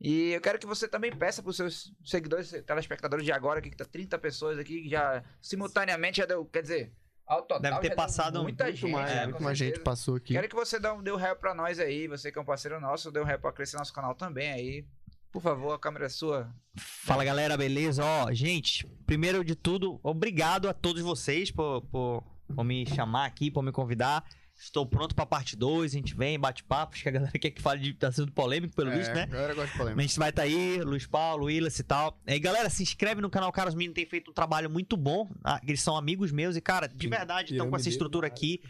E 0.00 0.30
eu 0.30 0.40
quero 0.40 0.58
que 0.58 0.66
você 0.66 0.86
também 0.86 1.10
peça 1.14 1.42
pros 1.42 1.56
seus 1.56 1.92
seguidores, 2.04 2.50
telespectadores 2.64 3.24
de 3.24 3.32
agora, 3.32 3.58
aqui, 3.58 3.70
que 3.70 3.76
tá 3.76 3.84
30 3.84 4.16
pessoas 4.18 4.58
aqui, 4.58 4.82
que 4.82 4.88
já 4.88 5.24
simultaneamente 5.42 6.18
já 6.18 6.26
deu. 6.26 6.44
Quer 6.46 6.62
dizer, 6.62 6.92
Ao 7.26 7.42
total, 7.42 7.60
Deve 7.60 7.80
ter 7.80 7.94
passado 7.96 8.42
muita 8.42 8.64
muito 8.64 8.76
gente. 8.76 8.92
mais, 8.92 9.10
né, 9.10 9.24
muito 9.24 9.36
com 9.38 9.44
mais 9.44 9.58
gente 9.58 9.80
passou 9.80 10.14
aqui. 10.16 10.34
Quero 10.34 10.48
que 10.48 10.54
você 10.54 10.78
dê 10.78 10.88
um, 10.88 11.02
dê 11.02 11.10
um 11.12 11.16
rap 11.16 11.38
pra 11.40 11.52
nós 11.54 11.78
aí, 11.80 12.06
você 12.06 12.30
que 12.30 12.38
é 12.38 12.42
um 12.42 12.44
parceiro 12.44 12.80
nosso, 12.80 13.10
dê 13.10 13.20
um 13.20 13.24
rap 13.24 13.40
pra 13.40 13.52
crescer 13.52 13.76
nosso 13.76 13.92
canal 13.92 14.14
também 14.14 14.50
aí. 14.52 14.86
Por 15.30 15.42
favor, 15.42 15.72
a 15.74 15.78
câmera 15.78 16.06
é 16.06 16.08
sua. 16.08 16.48
Fala 16.76 17.22
galera, 17.24 17.54
beleza? 17.56 18.02
Ó, 18.02 18.32
gente, 18.32 18.86
primeiro 19.04 19.44
de 19.44 19.54
tudo, 19.54 20.00
obrigado 20.02 20.68
a 20.68 20.72
todos 20.72 21.02
vocês 21.02 21.50
por, 21.50 21.82
por, 21.82 22.24
por 22.54 22.64
me 22.64 22.86
chamar 22.86 23.26
aqui, 23.26 23.50
por 23.50 23.62
me 23.62 23.70
convidar. 23.72 24.24
Estou 24.60 24.84
pronto 24.84 25.14
pra 25.14 25.24
parte 25.24 25.54
2, 25.56 25.92
a 25.92 25.96
gente 25.96 26.14
vem, 26.16 26.38
bate 26.38 26.64
papo. 26.64 26.94
Acho 26.94 27.04
que 27.04 27.08
a 27.08 27.12
galera 27.12 27.32
quer 27.38 27.50
que 27.50 27.62
fale 27.62 27.92
de 27.92 28.06
assunto 28.06 28.32
polêmico, 28.32 28.74
pelo 28.74 28.90
visto, 28.90 29.12
né? 29.14 29.22
A 29.22 29.26
galera 29.26 29.54
gosta 29.54 29.68
de 29.70 29.74
A 29.74 29.78
polêmica. 29.78 30.02
gente 30.02 30.18
vai 30.18 30.30
estar 30.30 30.42
aí, 30.42 30.80
Luiz 30.82 31.06
Paulo, 31.06 31.44
Willis 31.46 31.78
e 31.78 31.82
tal. 31.84 32.18
E 32.26 32.38
galera, 32.40 32.68
se 32.68 32.82
inscreve 32.82 33.20
no 33.20 33.30
canal 33.30 33.52
Caros 33.52 33.74
Mino, 33.76 33.94
tem 33.94 34.04
feito 34.04 34.30
um 34.30 34.34
trabalho 34.34 34.68
muito 34.68 34.96
bom. 34.96 35.30
Ah, 35.44 35.60
Eles 35.66 35.80
são 35.80 35.96
amigos 35.96 36.32
meus 36.32 36.56
e, 36.56 36.60
cara, 36.60 36.88
de 36.88 37.06
verdade, 37.08 37.52
estão 37.52 37.70
com 37.70 37.76
essa 37.76 37.88
estrutura 37.88 38.26
aqui. 38.26 38.60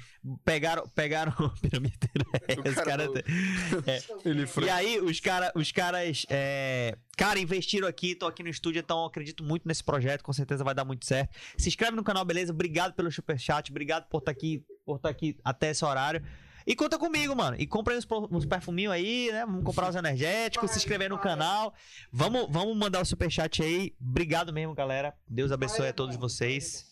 Pegaram. 0.45 0.87
Pegaram. 0.95 1.33
Piramideiro. 1.63 2.27
é, 2.47 2.69
os 2.69 2.75
cara 2.75 2.85
caras. 2.85 3.09
do- 3.09 3.23
Ele 4.29 4.45
E 4.67 4.71
aí, 4.71 5.01
os, 5.01 5.21
cara, 5.21 5.53
os 5.55 5.73
caras, 5.73 6.27
é, 6.29 6.97
cara, 7.17 7.39
investiram 7.39 7.89
aqui, 7.89 8.15
tô 8.15 8.27
aqui 8.27 8.43
no 8.43 8.49
estúdio, 8.51 8.81
então 8.81 8.99
eu 9.01 9.07
acredito 9.07 9.43
muito 9.43 9.67
nesse 9.67 9.83
projeto, 9.83 10.23
com 10.23 10.33
certeza 10.33 10.63
vai 10.63 10.75
dar 10.75 10.85
muito 10.85 11.07
certo. 11.07 11.35
Se 11.57 11.69
inscreve 11.69 11.97
no 11.97 12.05
canal, 12.05 12.25
beleza? 12.25 12.53
Obrigado 12.53 12.93
pelo 12.95 13.11
superchat, 13.11 13.71
obrigado 13.71 14.07
por 14.09 14.19
estar 14.19 14.31
aqui, 14.33 14.63
por 14.89 14.97
estar 14.97 15.11
aqui 15.11 15.37
até 15.45 15.71
esse 15.71 15.85
horário. 15.85 16.23
E 16.67 16.75
conta 16.77 16.99
comigo, 16.99 17.35
mano. 17.35 17.57
E 17.59 17.67
compra 17.67 17.95
aí 17.95 17.99
uns, 17.99 18.07
uns 18.31 18.45
perfuminhos 18.45 18.93
aí, 18.93 19.31
né? 19.33 19.45
Vamos 19.47 19.65
comprar 19.65 19.89
os 19.89 19.97
energéticos, 19.97 20.71
se 20.71 20.79
inscrever 20.79 21.09
no 21.09 21.19
canal. 21.19 21.73
Vamos, 22.13 22.47
vamos 22.51 22.77
mandar 22.77 23.01
o 23.01 23.05
superchat 23.07 23.63
aí. 23.63 23.95
Obrigado 24.01 24.53
mesmo, 24.53 24.75
galera. 24.75 25.15
Deus 25.27 25.51
abençoe 25.51 25.89
a 25.89 25.93
todos 25.93 26.17
vocês. 26.17 26.87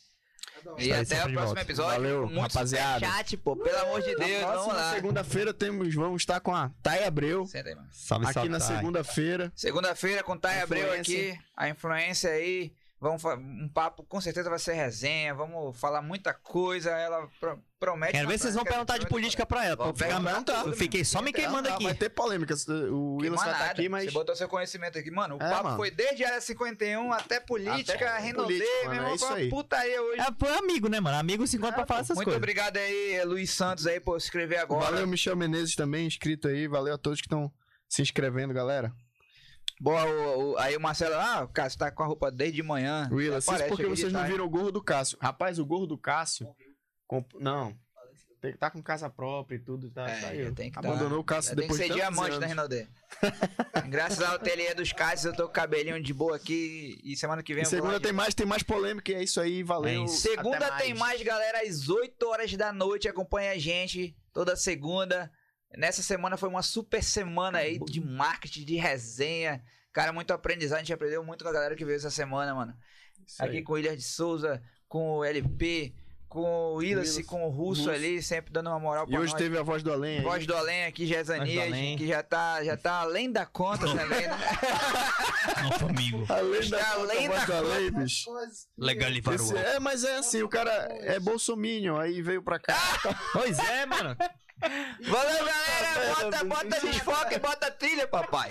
E 0.79 0.93
até 0.93 1.23
o 1.25 1.29
de 1.29 1.33
próximo 1.35 1.45
volta. 1.45 1.61
episódio. 1.61 1.93
Valeu, 1.93 2.27
muito 2.27 2.41
rapaziada. 2.41 3.07
Chat, 3.07 3.37
pô, 3.37 3.55
pelo 3.55 3.77
amor 3.83 4.01
de 4.03 4.17
Deus, 4.17 4.41
Na 4.43 4.47
vamos 4.57 4.75
lá. 4.75 4.95
segunda-feira 4.95 5.53
temos, 5.55 5.95
vamos 5.95 6.23
estar 6.23 6.41
com 6.41 6.55
a 6.55 6.71
Thay 6.83 7.05
Abreu. 7.05 7.45
Senta 7.47 7.69
aí, 7.69 7.75
mano. 7.75 7.89
Salve, 7.93 8.25
Aqui 8.25 8.35
salve. 8.35 8.49
na 8.49 8.61
segunda-feira. 8.61 9.53
Segunda-feira 9.55 10.23
com 10.25 10.37
Thay 10.39 10.61
Abreu 10.63 10.93
aqui, 10.95 11.39
a 11.57 11.69
influência 11.69 12.31
aí. 12.31 12.73
Vamos 12.99 13.23
um 13.25 13.69
papo, 13.69 14.03
com 14.05 14.19
certeza 14.23 14.49
vai 14.49 14.59
ser 14.59 14.73
resenha. 14.73 15.35
Vamos 15.35 15.79
falar 15.79 16.01
muita 16.01 16.33
coisa. 16.33 16.91
Ela 16.93 17.29
pro- 17.39 17.63
promete. 17.79 18.13
Quero 18.13 18.27
ver 18.27 18.39
se 18.39 18.45
vocês 18.45 18.55
vão 18.55 18.65
perguntar 18.65 18.97
de 18.97 19.07
política 19.07 19.45
pra 19.45 19.67
ela. 19.67 19.77
pra 19.77 19.85
Vamos 19.87 20.01
ficar- 20.01 20.23
perguntar 20.23 20.67
Eu 20.67 20.73
fiquei 20.73 21.05
só 21.05 21.21
me 21.21 21.31
queimando 21.31 21.69
Ah, 21.69 21.75
aqui. 21.75 21.85
Vai 21.85 21.95
ter 21.95 22.09
polêmica. 22.09 22.55
O 22.91 23.17
Willis 23.17 23.39
vai 23.39 23.49
estar 23.51 23.59
nada. 23.59 23.71
aqui, 23.73 23.89
mas. 23.89 24.07
Você 24.07 24.11
botou 24.13 24.35
seu 24.35 24.49
conhecimento 24.49 24.99
aqui. 24.99 25.11
Mano, 25.11 25.37
o 25.37 25.43
É, 25.43 25.51
papo 25.51 25.65
mano. 25.65 25.77
foi 25.77 25.91
desde 25.91 26.25
a 26.25 26.29
área 26.29 26.41
51 26.41 27.13
até 27.13 27.39
política, 27.39 28.17
Até 28.17 28.33
política, 28.33 28.85
meu 28.85 28.95
irmão, 28.95 29.11
é 29.11 29.15
isso 29.15 29.25
foi 29.27 29.35
uma 29.35 29.39
aí. 29.43 29.49
putaria 29.51 30.03
hoje. 30.03 30.21
É, 30.23 30.27
foi 30.39 30.57
amigo, 30.57 30.89
né, 30.89 30.99
mano? 30.99 31.19
Amigo 31.19 31.47
se 31.47 31.57
encontra 31.59 31.77
pra 31.77 31.87
falar 31.87 32.01
essas 32.01 32.15
Muito 32.17 32.25
coisas. 32.25 32.39
obrigado 32.39 32.79
aí, 32.79 33.23
Luiz 33.25 33.51
Santos, 33.51 33.87
aí, 33.87 34.01
por 34.01 34.19
se 34.21 34.29
inscrever 34.29 34.59
agora. 34.59 34.87
Valeu, 34.87 35.07
Michel 35.07 35.37
Menezes 35.37 35.77
também, 35.77 36.07
inscrito 36.07 36.49
aí. 36.49 36.67
Valeu 36.67 36.95
a 36.95 36.99
todos 36.99 37.21
que 37.21 37.27
estão 37.27 37.53
se 37.89 38.01
inscrevendo, 38.01 38.55
galera. 38.55 38.91
Boa, 39.81 40.05
o- 40.07 40.53
o- 40.53 40.59
aí 40.59 40.75
o 40.77 40.81
Marcelo, 40.81 41.15
ah, 41.17 41.47
cara, 41.53 41.69
você 41.69 41.77
tá 41.77 41.91
com 41.91 42.03
a 42.03 42.07
roupa 42.07 42.31
desde 42.31 42.63
manhã. 42.63 43.09
Willis, 43.13 43.45
isso 43.47 43.65
porque 43.69 43.83
de 43.85 43.89
vocês 43.91 44.13
não 44.13 44.25
viram 44.27 44.45
o 44.47 44.51
gorro 44.51 44.73
do 44.73 44.83
Cássio. 44.83 45.19
Rapaz, 45.21 45.59
o 45.59 45.67
gorro 45.67 45.87
do 45.87 45.99
Cássio. 45.99 46.49
comp- 47.07 47.35
Não. 47.39 47.77
Tem 48.41 48.51
que 48.53 48.57
estar 48.59 48.71
com 48.71 48.83
casa 48.83 49.09
própria 49.11 49.57
e 49.57 49.59
tudo, 49.59 49.91
tá? 49.91 50.09
É, 50.09 50.21
saiu. 50.21 50.55
tem 50.55 50.71
que 50.71 50.75
tá- 50.75 50.81
Abandonou 50.87 51.19
o 51.21 51.25
Cássio 51.25 51.51
que 51.55 51.63
depois 51.63 51.81
de 51.81 51.89
tantos 51.89 51.97
diamante 51.97 52.45
anos. 52.45 52.69
da. 52.69 52.87
Graças 53.89 54.23
ao 54.23 54.35
ateliê 54.37 54.75
dos 54.75 54.93
Cássios, 54.93 55.25
eu 55.25 55.33
tô 55.35 55.45
com 55.45 55.49
o 55.49 55.53
cabelinho 55.53 56.01
de 56.03 56.13
boa 56.13 56.37
aqui. 56.37 57.01
E 57.03 57.17
semana 57.17 57.43
que 57.43 57.55
vem 57.55 57.63
E 57.63 57.67
eu 57.67 57.71
vou 57.71 57.79
segunda 57.79 57.97
de 57.99 58.03
tem 58.05 58.13
mais, 58.13 58.35
tem 58.35 58.47
mais 58.47 58.63
polêmica 58.63 59.11
e 59.11 59.15
é 59.15 59.23
isso 59.25 59.41
aí, 59.41 59.63
valeu. 59.63 60.05
É. 60.05 60.07
Segunda 60.07 60.67
até 60.67 60.85
tem 60.85 60.95
mais, 60.95 61.21
galera, 61.23 61.63
às 61.67 61.89
8 61.89 62.23
horas 62.29 62.53
da 62.55 62.73
noite. 62.73 63.09
Acompanha 63.09 63.53
a 63.53 63.59
gente 63.59 64.15
toda 64.33 64.55
segunda. 64.55 65.31
Nessa 65.77 66.03
semana 66.03 66.37
foi 66.37 66.49
uma 66.49 66.63
super 66.63 67.03
semana 67.03 67.59
aí 67.59 67.79
de 67.79 68.01
marketing, 68.01 68.65
de 68.65 68.77
resenha. 68.77 69.63
Cara, 69.93 70.13
muito 70.13 70.33
aprendizado. 70.33 70.77
A 70.79 70.83
gente 70.83 70.93
aprendeu 70.93 71.25
muito 71.25 71.43
com 71.45 71.51
a 71.51 71.53
galera 71.53 71.75
que 71.75 71.85
veio 71.85 71.97
essa 71.97 72.11
semana, 72.11 72.55
mano. 72.55 72.75
Isso 73.27 73.43
aí. 73.43 73.49
Aqui 73.49 73.63
com 73.63 73.73
o 73.73 73.75
William 73.77 73.97
de 73.97 74.03
Souza, 74.03 74.63
com 74.89 75.19
o 75.19 75.25
LP, 75.25 75.95
com 76.29 76.41
o 76.41 76.75
Willis, 76.77 77.25
com 77.27 77.45
o 77.47 77.49
Russo, 77.51 77.83
Russo. 77.83 77.91
ali, 77.91 78.23
sempre 78.23 78.53
dando 78.53 78.69
uma 78.69 78.79
moral 78.79 79.07
pra 79.07 79.15
E 79.17 79.19
hoje 79.19 79.33
nós. 79.33 79.41
teve 79.43 79.59
a 79.59 79.63
voz 79.63 79.83
do 79.83 79.93
além 79.93 80.19
aí. 80.19 80.23
Voz 80.25 80.47
do 80.47 80.55
Além 80.57 80.85
aqui, 80.85 81.07
Jezanias, 81.07 81.99
que 81.99 82.07
já 82.07 82.23
tá, 82.23 82.63
já 82.65 82.77
tá 82.77 83.01
além 83.01 83.31
da 83.33 83.45
conta 83.47 83.87
também, 83.87 84.27
né? 84.29 84.37
Nosso 85.63 85.87
amigo. 85.87 86.27
Além 86.29 86.69
da, 86.71 86.79
Está 86.79 86.95
conta, 86.95 87.01
além 87.01 87.29
da 87.29 87.45
do 87.45 87.53
além, 87.55 87.91
bicho. 87.93 88.31
Legal 88.79 89.11
e 89.11 89.19
Esse- 89.35 89.57
é, 89.57 89.79
mas 89.81 90.05
é 90.05 90.17
assim, 90.17 90.43
o 90.43 90.49
cara 90.49 90.71
é 91.01 91.19
bolsominion, 91.19 91.97
aí 91.99 92.21
veio 92.23 92.43
pra 92.43 92.59
cá. 92.59 92.77
Pois 93.33 93.59
é, 93.59 93.87
mano. 93.87 94.17
Valeu, 94.61 95.45
galera! 95.45 96.15
Bota, 96.15 96.45
bota 96.45 96.81
desfoque, 96.81 97.39
bota 97.39 97.71
trilha, 97.71 98.07
papai! 98.09 98.51